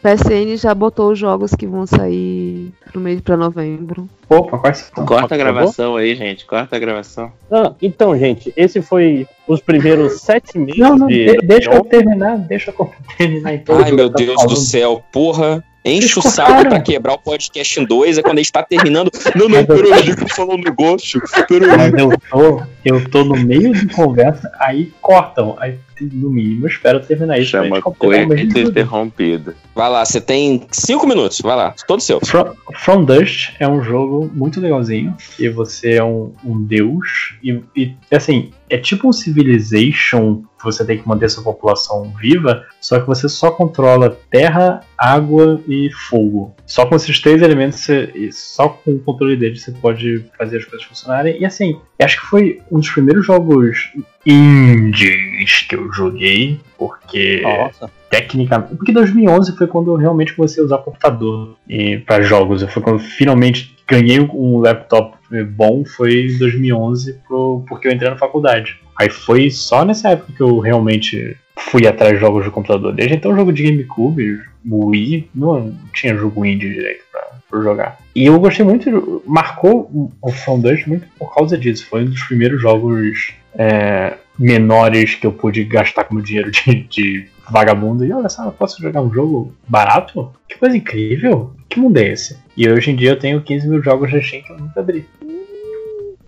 PSN 0.02 0.56
já 0.56 0.74
botou 0.74 1.12
os 1.12 1.18
jogos 1.18 1.54
que 1.54 1.66
vão 1.66 1.86
sair 1.86 2.72
pro 2.90 3.00
mês 3.00 3.20
pra 3.20 3.36
novembro. 3.36 4.08
Opa, 4.28 4.58
quais 4.58 4.90
são? 4.94 5.06
Corta 5.06 5.34
a 5.34 5.38
gravação 5.38 5.94
aí, 5.96 6.14
gente. 6.16 6.44
Corta 6.44 6.74
a 6.76 6.78
gravação. 6.78 7.30
Ah, 7.50 7.72
então, 7.80 8.16
gente, 8.18 8.52
esse 8.56 8.82
foi 8.82 9.26
os 9.46 9.60
primeiros 9.60 10.20
sete 10.22 10.58
meses 10.58 10.78
Não, 10.80 10.96
não, 10.96 11.06
de. 11.06 11.26
de- 11.26 11.46
deixa 11.46 11.70
eu 11.72 11.84
terminar, 11.84 12.36
deixa 12.38 12.74
eu 12.76 12.90
terminar 13.16 13.54
então. 13.54 13.78
Ai, 13.78 13.92
meu 13.92 14.10
Tá 14.10 14.16
Deus 14.16 14.34
falando. 14.34 14.50
do 14.50 14.56
céu, 14.56 15.02
porra. 15.12 15.62
Enche 15.84 16.18
o 16.18 16.22
saco 16.22 16.68
pra 16.68 16.80
quebrar 16.80 17.14
o 17.14 17.18
podcast 17.18 17.80
em 17.80 17.84
dois, 17.84 18.16
é 18.16 18.22
quando 18.22 18.38
a 18.38 18.42
gente 18.42 18.52
tá 18.52 18.62
terminando. 18.62 19.10
Não, 19.34 19.48
não, 19.48 19.64
peraí, 19.64 20.08
eu 20.08 20.28
falar 20.28 20.54
um 20.54 20.58
negócio. 20.58 21.20
Peraí. 21.48 21.92
Eu 21.98 22.12
tô, 22.30 22.62
eu 22.84 23.10
tô 23.10 23.24
no 23.24 23.36
meio 23.36 23.72
de 23.72 23.88
conversa, 23.88 24.50
aí 24.60 24.92
cortam. 25.00 25.56
Aí, 25.58 25.78
no 26.00 26.30
mínimo, 26.30 26.64
eu 26.64 26.68
espero 26.68 27.00
terminar 27.00 27.38
isso. 27.38 27.52
pra 27.52 27.64
Chama 27.64 27.82
coisa 27.82 28.40
interrompida. 28.40 29.56
Vai 29.74 29.90
lá, 29.90 30.04
você 30.04 30.20
tem 30.20 30.66
cinco 30.70 31.06
minutos, 31.06 31.40
vai 31.40 31.56
lá, 31.56 31.74
todo 31.86 32.00
seu. 32.00 32.20
From, 32.24 32.52
From 32.74 33.04
Dust 33.04 33.50
é 33.58 33.66
um 33.66 33.82
jogo 33.82 34.30
muito 34.32 34.60
legalzinho, 34.60 35.16
que 35.36 35.48
você 35.48 35.94
é 35.94 36.04
um, 36.04 36.32
um 36.44 36.62
deus, 36.62 37.34
e, 37.42 37.60
e, 37.74 37.94
assim, 38.10 38.50
é 38.68 38.76
tipo 38.78 39.08
um 39.08 39.12
Civilization, 39.12 40.42
você 40.62 40.84
tem 40.84 40.98
que 40.98 41.08
manter 41.08 41.28
sua 41.28 41.42
população 41.42 42.12
viva, 42.18 42.64
só 42.80 43.00
que 43.00 43.06
você 43.06 43.28
só 43.28 43.50
controla 43.50 44.18
terra, 44.30 44.80
água 44.96 45.60
e 45.66 45.90
fogo. 46.08 46.54
Só 46.66 46.86
com 46.86 46.96
esses 46.96 47.20
três 47.20 47.42
elementos, 47.42 47.80
você, 47.80 48.10
e 48.14 48.32
só 48.32 48.68
com 48.68 48.92
o 48.92 48.98
controle 48.98 49.36
deles, 49.36 49.62
você 49.62 49.72
pode 49.72 50.24
fazer 50.36 50.58
as 50.58 50.64
coisas 50.64 50.86
funcionarem. 50.86 51.40
E 51.40 51.44
assim, 51.44 51.78
acho 52.00 52.20
que 52.20 52.26
foi 52.26 52.60
um 52.70 52.78
dos 52.78 52.90
primeiros 52.90 53.26
jogos 53.26 53.92
indies 54.24 55.62
que 55.68 55.74
eu 55.74 55.92
joguei, 55.92 56.60
porque 56.78 57.40
Nossa. 57.42 57.90
tecnicamente. 58.08 58.76
Porque 58.76 58.92
2011 58.92 59.56
foi 59.56 59.66
quando 59.66 59.92
eu 59.92 59.96
realmente 59.96 60.34
comecei 60.34 60.62
a 60.62 60.66
usar 60.66 60.78
computador 60.78 61.56
para 62.06 62.22
jogos. 62.22 62.62
Foi 62.64 62.82
quando 62.82 62.96
eu 62.96 63.04
finalmente 63.04 63.76
ganhei 63.86 64.20
um 64.20 64.58
laptop 64.58 65.16
bom. 65.50 65.84
Foi 65.84 66.26
em 66.26 66.38
2011, 66.38 67.20
pro, 67.26 67.64
porque 67.68 67.88
eu 67.88 67.92
entrei 67.92 68.10
na 68.10 68.16
faculdade. 68.16 68.80
Aí 68.98 69.10
foi 69.10 69.50
só 69.50 69.84
nessa 69.84 70.10
época 70.10 70.32
que 70.32 70.40
eu 70.42 70.58
realmente 70.58 71.36
fui 71.56 71.86
atrás 71.86 72.14
de 72.14 72.20
jogos 72.20 72.44
de 72.44 72.50
computador. 72.50 72.92
Desde 72.92 73.14
então, 73.14 73.36
jogo 73.36 73.52
de 73.52 73.62
GameCube, 73.62 74.40
Wii, 74.70 75.30
não 75.34 75.74
tinha 75.92 76.16
jogo 76.16 76.44
indie 76.44 76.72
direito 76.72 77.04
pra, 77.10 77.22
pra 77.50 77.62
jogar. 77.62 77.98
E 78.14 78.26
eu 78.26 78.38
gostei 78.38 78.64
muito, 78.64 79.22
marcou 79.26 79.90
o 80.20 80.58
2 80.58 80.86
muito 80.86 81.06
por 81.18 81.34
causa 81.34 81.56
disso. 81.56 81.86
Foi 81.86 82.02
um 82.02 82.10
dos 82.10 82.22
primeiros 82.24 82.60
jogos 82.60 83.32
é, 83.54 84.14
menores 84.38 85.14
que 85.14 85.26
eu 85.26 85.32
pude 85.32 85.64
gastar 85.64 86.04
como 86.04 86.22
dinheiro 86.22 86.50
de, 86.50 86.82
de 86.84 87.28
vagabundo. 87.50 88.04
E 88.04 88.12
olha 88.12 88.28
só, 88.28 88.44
eu 88.44 88.52
posso 88.52 88.80
jogar 88.80 89.02
um 89.02 89.12
jogo 89.12 89.54
barato? 89.68 90.30
Que 90.48 90.58
coisa 90.58 90.76
incrível! 90.76 91.52
Que 91.68 91.80
mundo 91.80 91.96
é 91.98 92.08
esse? 92.08 92.38
E 92.56 92.68
hoje 92.68 92.90
em 92.90 92.96
dia 92.96 93.10
eu 93.10 93.18
tenho 93.18 93.40
15 93.40 93.68
mil 93.68 93.82
jogos 93.82 94.10
de 94.10 94.22
Steam 94.22 94.42
que 94.42 94.52
eu 94.52 94.58
nunca 94.58 94.80
abri. 94.80 95.06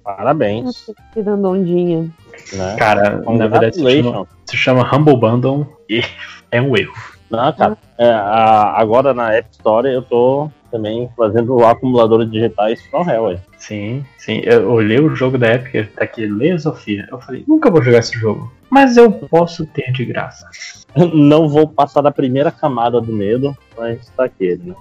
Parabéns. 0.02 0.64
Nossa, 0.64 0.94
que 1.12 1.22
dando 1.22 1.48
ondinha. 1.48 2.10
Né? 2.52 2.76
Cara, 2.78 3.20
na 3.22 3.46
verdade 3.46 3.76
se 3.76 4.02
chama, 4.02 4.26
se 4.46 4.56
chama 4.56 4.94
Humble 4.96 5.16
Bundle 5.16 5.66
e 5.88 6.02
é 6.50 6.60
um 6.60 6.76
erro. 6.76 6.92
Não, 7.30 7.52
cara. 7.52 7.76
É, 7.98 8.08
a- 8.10 8.74
agora 8.76 9.12
na 9.14 9.32
App 9.32 9.48
Store 9.52 9.88
eu 9.88 10.02
tô 10.02 10.50
também 10.70 11.08
fazendo 11.16 11.64
acumuladores 11.64 12.30
digitais 12.30 12.84
from 12.86 13.08
hell 13.08 13.28
aí. 13.28 13.38
Sim, 13.58 14.04
sim. 14.18 14.40
Eu 14.44 14.70
olhei 14.72 15.00
o 15.00 15.14
jogo 15.14 15.38
da 15.38 15.46
época, 15.48 15.88
tá 15.96 16.04
aqui, 16.04 16.26
Layers 16.26 16.66
of 16.66 16.82
Fear. 16.82 17.06
Eu 17.10 17.20
falei, 17.20 17.44
nunca 17.48 17.70
vou 17.70 17.82
jogar 17.82 17.98
esse 17.98 18.18
jogo. 18.18 18.52
Mas 18.70 18.96
eu 18.96 19.10
posso 19.10 19.64
ter 19.66 19.92
de 19.92 20.04
graça. 20.04 20.46
Não 21.14 21.48
vou 21.48 21.68
passar 21.68 22.00
da 22.00 22.10
primeira 22.10 22.50
camada 22.50 23.00
do 23.00 23.12
medo, 23.12 23.56
mas 23.76 24.08
tá 24.16 24.24
aqui. 24.24 24.56
Né? 24.62 24.74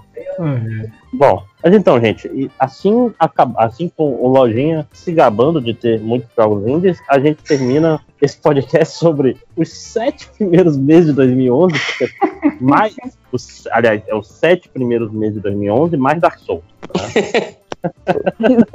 Bom, 1.12 1.44
mas 1.62 1.74
então, 1.74 2.00
gente, 2.00 2.50
assim, 2.58 3.12
assim 3.56 3.88
com 3.88 4.14
o 4.14 4.28
Lojinha 4.28 4.86
se 4.92 5.12
gabando 5.12 5.60
de 5.60 5.74
ter 5.74 6.00
muitos 6.00 6.28
jogos 6.36 6.66
indies, 6.66 6.98
a 7.08 7.18
gente 7.18 7.42
termina 7.42 8.00
esse 8.20 8.36
podcast 8.36 8.94
sobre 8.98 9.36
os 9.56 9.72
sete 9.72 10.28
primeiros 10.36 10.76
meses 10.76 11.06
de 11.06 11.12
2011, 11.14 11.74
porque 11.78 12.14
mais, 12.60 12.96
os, 13.32 13.66
aliás, 13.68 14.02
é 14.06 14.14
os 14.14 14.28
sete 14.28 14.68
primeiros 14.68 15.12
meses 15.12 15.34
de 15.34 15.40
2011 15.40 15.96
mais 15.96 16.20
Dark 16.20 16.38
Souls. 16.38 16.64
né? 16.94 18.66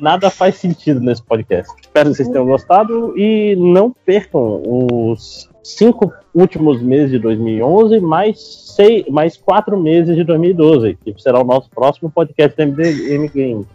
Nada 0.00 0.30
faz 0.30 0.56
sentido 0.56 1.00
nesse 1.00 1.22
podcast. 1.22 1.70
Espero 1.80 2.10
que 2.10 2.16
vocês 2.16 2.28
tenham 2.28 2.46
gostado 2.46 3.12
e 3.18 3.54
não 3.56 3.94
percam 4.04 4.62
os 4.64 5.51
cinco 5.62 6.12
últimos 6.34 6.82
meses 6.82 7.10
de 7.10 7.18
2011 7.18 8.00
mais 8.00 8.40
seis, 8.76 9.06
mais 9.08 9.36
quatro 9.36 9.78
meses 9.80 10.16
de 10.16 10.24
2012, 10.24 10.98
que 11.04 11.14
será 11.18 11.40
o 11.40 11.44
nosso 11.44 11.68
próximo 11.70 12.10
podcast 12.10 12.56
do 12.56 12.62
MDM 12.72 13.28
Game. 13.32 13.66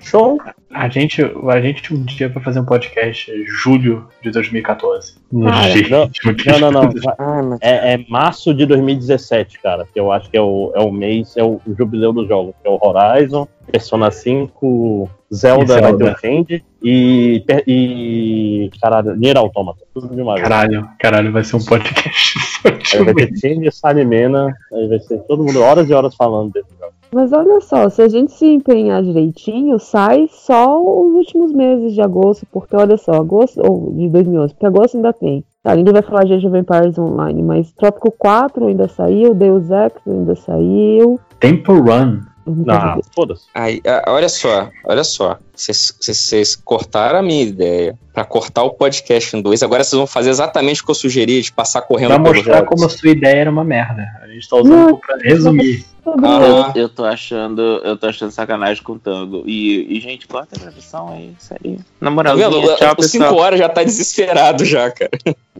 Show? 0.00 0.38
A 0.72 0.88
gente, 0.88 1.22
a 1.22 1.60
gente 1.60 1.94
um 1.94 2.02
dia 2.04 2.28
vai 2.28 2.42
fazer 2.42 2.60
um 2.60 2.64
podcast 2.64 3.30
em 3.30 3.46
julho 3.46 4.06
de 4.22 4.30
2014. 4.30 5.14
Cara, 5.42 5.68
Gente, 5.68 5.90
não, 5.90 6.60
não, 6.60 6.70
não, 6.72 6.82
não. 6.82 6.90
coisa- 6.90 7.58
É, 7.62 7.94
é 7.94 8.04
março 8.08 8.52
de 8.52 8.66
2017, 8.66 9.58
cara. 9.60 9.86
Que 9.90 9.98
eu 9.98 10.12
acho 10.12 10.30
que 10.30 10.36
é 10.36 10.40
o, 10.40 10.70
é 10.74 10.80
o 10.80 10.92
mês, 10.92 11.34
é 11.36 11.42
o, 11.42 11.60
jubileu 11.78 12.12
dos 12.12 12.28
jogos. 12.28 12.54
Que 12.62 12.68
é 12.68 12.70
o 12.70 12.78
Horizon, 12.80 13.48
Persona 13.72 14.10
5, 14.10 15.08
Zelda, 15.32 15.80
vai 15.80 15.82
Zelda. 15.82 16.04
ter 16.04 16.12
o 16.12 16.18
Change 16.18 16.64
e, 16.82 17.44
e. 17.66 18.70
Caralho, 18.80 19.16
Nier 19.16 19.36
Automata. 19.36 19.80
Tudo 19.92 20.14
de 20.14 20.20
uma 20.20 20.34
vez. 20.34 20.46
Caralho, 20.46 20.88
caralho, 20.98 21.32
vai 21.32 21.44
ser 21.44 21.56
um 21.56 21.64
podcast 21.64 22.38
só 22.62 22.70
de 22.70 22.96
Aí 22.96 23.04
vai 23.04 23.14
ter 23.14 23.36
Change 23.36 23.68
e 23.68 23.72
Salimena. 23.72 24.54
Aí 24.72 24.88
vai 24.88 24.98
ser 25.00 25.18
todo 25.20 25.44
mundo 25.44 25.60
horas 25.60 25.88
e 25.88 25.92
horas 25.92 26.14
falando 26.14 26.52
desse 26.52 26.70
jogo. 26.78 26.92
Mas 27.12 27.32
olha 27.32 27.60
só, 27.60 27.88
se 27.88 28.02
a 28.02 28.08
gente 28.08 28.32
se 28.32 28.46
empenhar 28.46 29.02
direitinho, 29.02 29.80
sai 29.80 30.28
só 30.30 30.80
os 30.80 31.12
últimos 31.14 31.52
meses 31.52 31.92
de 31.92 32.00
agosto, 32.00 32.46
porque 32.52 32.76
olha 32.76 32.96
só, 32.96 33.14
agosto, 33.14 33.60
ou 33.60 33.92
de 33.92 34.08
2011, 34.08 34.54
porque 34.54 34.66
agosto 34.66 34.96
ainda 34.96 35.12
tem 35.12 35.44
Tá, 35.62 35.76
ninguém 35.76 35.92
vai 35.92 36.00
falar 36.00 36.24
de 36.24 36.32
Age 36.32 36.46
of 36.46 36.56
Empires 36.56 36.98
Online, 36.98 37.42
mas 37.42 37.70
Trópico 37.72 38.10
4 38.10 38.66
ainda 38.66 38.88
saiu, 38.88 39.34
Deus 39.34 39.70
Ex 39.70 39.92
ainda 40.06 40.34
saiu. 40.34 41.20
Temple 41.38 41.80
Run. 41.80 42.20
Ah, 42.68 42.98
foda-se. 43.14 43.42
Aí, 43.54 43.80
ah, 43.86 44.04
olha 44.08 44.28
só, 44.28 44.68
olha 44.84 45.04
só. 45.04 45.38
Vocês- 45.54 46.56
cortaram 46.64 47.18
a 47.18 47.22
minha 47.22 47.42
ideia 47.42 47.98
pra 48.14 48.24
cortar 48.24 48.62
o 48.62 48.70
podcast 48.70 49.36
em 49.36 49.42
dois. 49.42 49.62
Agora 49.62 49.84
vocês 49.84 49.96
vão 49.98 50.06
fazer 50.06 50.30
exatamente 50.30 50.80
o 50.82 50.84
que 50.84 50.90
eu 50.90 50.94
sugeri, 50.94 51.42
de 51.42 51.52
passar 51.52 51.82
correndo 51.82 52.08
Pra 52.10 52.18
mostrar 52.18 52.54
jogos. 52.58 52.68
como 52.70 52.86
a 52.86 52.88
sua 52.88 53.10
ideia 53.10 53.36
era 53.40 53.50
uma 53.50 53.62
merda. 53.64 54.06
A 54.22 54.26
gente 54.28 54.48
tá 54.48 54.56
usando 54.56 54.96
pra 54.98 55.16
resumir. 55.18 55.84
Ah. 56.06 56.72
Eu, 56.74 56.82
eu 56.82 56.88
tô 56.88 57.04
achando, 57.04 57.60
eu 57.84 57.94
tô 57.96 58.06
achando 58.06 58.30
sacanagem 58.30 58.82
com 58.82 58.94
o 58.94 58.98
Tango. 58.98 59.42
E, 59.46 59.96
e, 59.96 60.00
gente, 60.00 60.26
corta 60.26 60.56
a 60.56 60.58
gravação 60.62 61.12
aí, 61.12 61.34
sério. 61.38 61.76
Na 62.00 62.08
Tá 62.08 62.10
moral, 62.10 62.36
tchau, 62.38 62.94
Os 62.98 63.06
cinco 63.10 63.24
pessoal. 63.24 63.36
horas 63.40 63.58
já 63.58 63.68
tá 63.68 63.84
desesperado 63.84 64.64
já, 64.64 64.90
cara. 64.90 65.10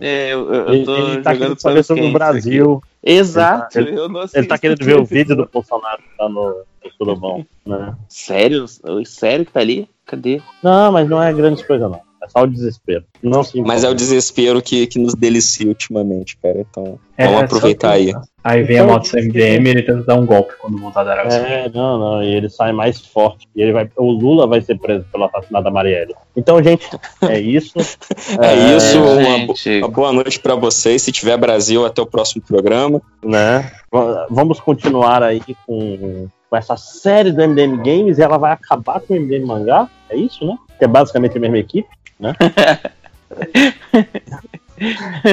É, 0.00 0.32
eu, 0.32 0.52
eu, 0.52 0.54
eu 0.66 0.72
Ele, 0.74 0.84
tô 0.86 0.96
ele 0.96 1.20
tá 1.22 1.34
jogando 1.34 1.38
querendo 1.38 1.60
saber 1.60 1.82
sobre 1.84 2.06
o 2.06 2.12
Brasil. 2.12 2.80
aqui. 2.82 2.89
Exato, 3.02 3.78
Ele, 3.78 3.92
não 3.92 4.24
ele 4.34 4.46
tá 4.46 4.58
querendo 4.58 4.84
ver 4.84 4.98
o 4.98 5.04
vídeo 5.04 5.34
do 5.34 5.48
Bolsonaro 5.50 6.02
tá 6.18 6.28
no, 6.28 6.64
no 6.84 6.90
Surubão, 6.98 7.46
né? 7.64 7.96
Sério? 8.08 8.66
Sério 9.06 9.46
que 9.46 9.52
tá 9.52 9.60
ali? 9.60 9.88
Cadê? 10.04 10.42
Não, 10.62 10.92
mas 10.92 11.08
não 11.08 11.22
é 11.22 11.32
grande 11.32 11.64
coisa, 11.66 11.88
não. 11.88 12.09
É 12.22 12.28
só 12.28 12.42
o 12.42 12.46
desespero. 12.46 13.04
Não 13.22 13.42
se 13.42 13.60
Mas 13.62 13.82
é 13.82 13.88
o 13.88 13.94
desespero 13.94 14.60
que, 14.60 14.86
que 14.86 14.98
nos 14.98 15.14
delicia 15.14 15.66
ultimamente, 15.66 16.36
cara. 16.36 16.60
Então, 16.70 16.98
É, 17.16 17.26
vamos 17.26 17.42
aproveitar 17.44 17.92
que- 17.98 18.10
aí. 18.10 18.12
Aí 18.42 18.62
vem 18.62 18.78
a 18.78 18.84
moto 18.84 19.10
do 19.10 19.18
MDM 19.18 19.66
e 19.66 19.70
ele 19.70 19.82
tenta 19.82 20.02
dar 20.02 20.14
um 20.14 20.24
golpe 20.24 20.54
quando 20.58 20.78
voltar 20.78 21.04
da 21.04 21.12
Arábia 21.12 21.30
Saudita. 21.32 21.52
É, 21.52 21.68
não, 21.74 21.98
não, 21.98 22.22
e 22.22 22.34
ele 22.34 22.48
sai 22.48 22.72
mais 22.72 22.98
forte. 23.04 23.46
E 23.54 23.60
ele 23.60 23.72
vai, 23.72 23.90
o 23.96 24.10
Lula 24.12 24.46
vai 24.46 24.62
ser 24.62 24.78
preso 24.78 25.04
pelo 25.12 25.24
assassinato 25.24 25.64
da 25.64 25.70
Marielle. 25.70 26.14
Então, 26.36 26.62
gente, 26.62 26.88
é 27.22 27.38
isso. 27.38 27.72
É, 28.40 28.76
isso, 28.76 28.98
uma, 29.02 29.22
gente. 29.22 29.46
bo- 29.80 29.86
uma 29.86 29.88
boa 29.94 30.12
noite 30.12 30.38
pra 30.40 30.54
vocês. 30.54 31.02
Se 31.02 31.12
tiver 31.12 31.36
Brasil, 31.36 31.84
até 31.84 32.00
o 32.00 32.06
próximo 32.06 32.42
programa. 32.46 33.00
né? 33.24 33.70
Va- 33.90 34.26
Vamos 34.30 34.58
continuar 34.60 35.22
aí 35.22 35.42
com, 35.66 36.28
com 36.48 36.56
essa 36.56 36.76
série 36.76 37.32
do 37.32 37.42
MDM 37.42 37.76
Games 37.78 38.18
e 38.18 38.22
ela 38.22 38.38
vai 38.38 38.52
acabar 38.52 39.00
com 39.00 39.12
o 39.14 39.16
MDM 39.20 39.44
Mangá. 39.44 39.88
É 40.08 40.16
isso, 40.16 40.46
né? 40.46 40.56
Que 40.80 40.84
é 40.86 40.88
basicamente 40.88 41.36
a 41.36 41.40
mesma 41.40 41.58
equipe, 41.58 41.86
né? 42.18 42.34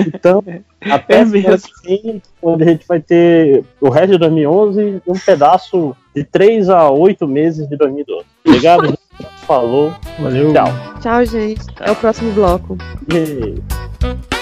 então, 0.08 0.44
até 0.81 1.22
É 1.22 1.26
semana 1.26 1.49
mesmo. 1.51 1.69
que 1.81 2.01
vem, 2.03 2.22
onde 2.42 2.63
a 2.63 2.67
gente 2.67 2.85
vai 2.88 2.99
ter 2.99 3.63
o 3.80 3.90
resto 3.90 4.12
de 4.12 4.17
2011 4.19 5.01
e 5.06 5.12
um 5.12 5.17
pedaço 5.17 5.96
de 6.15 6.24
3 6.24 6.69
a 6.69 6.90
8 6.92 7.28
meses 7.28 7.67
de 7.67 7.78
2012. 7.78 8.26
Obrigado, 8.46 8.85
gente. 8.88 8.99
falou, 9.47 9.94
Valeu. 10.19 10.53
tchau. 10.53 10.67
Tchau, 11.01 11.26
gente. 11.26 11.62
Até 11.80 11.92
o 11.92 11.96
próximo 11.96 12.31
bloco. 12.33 12.78
E- 13.13 14.36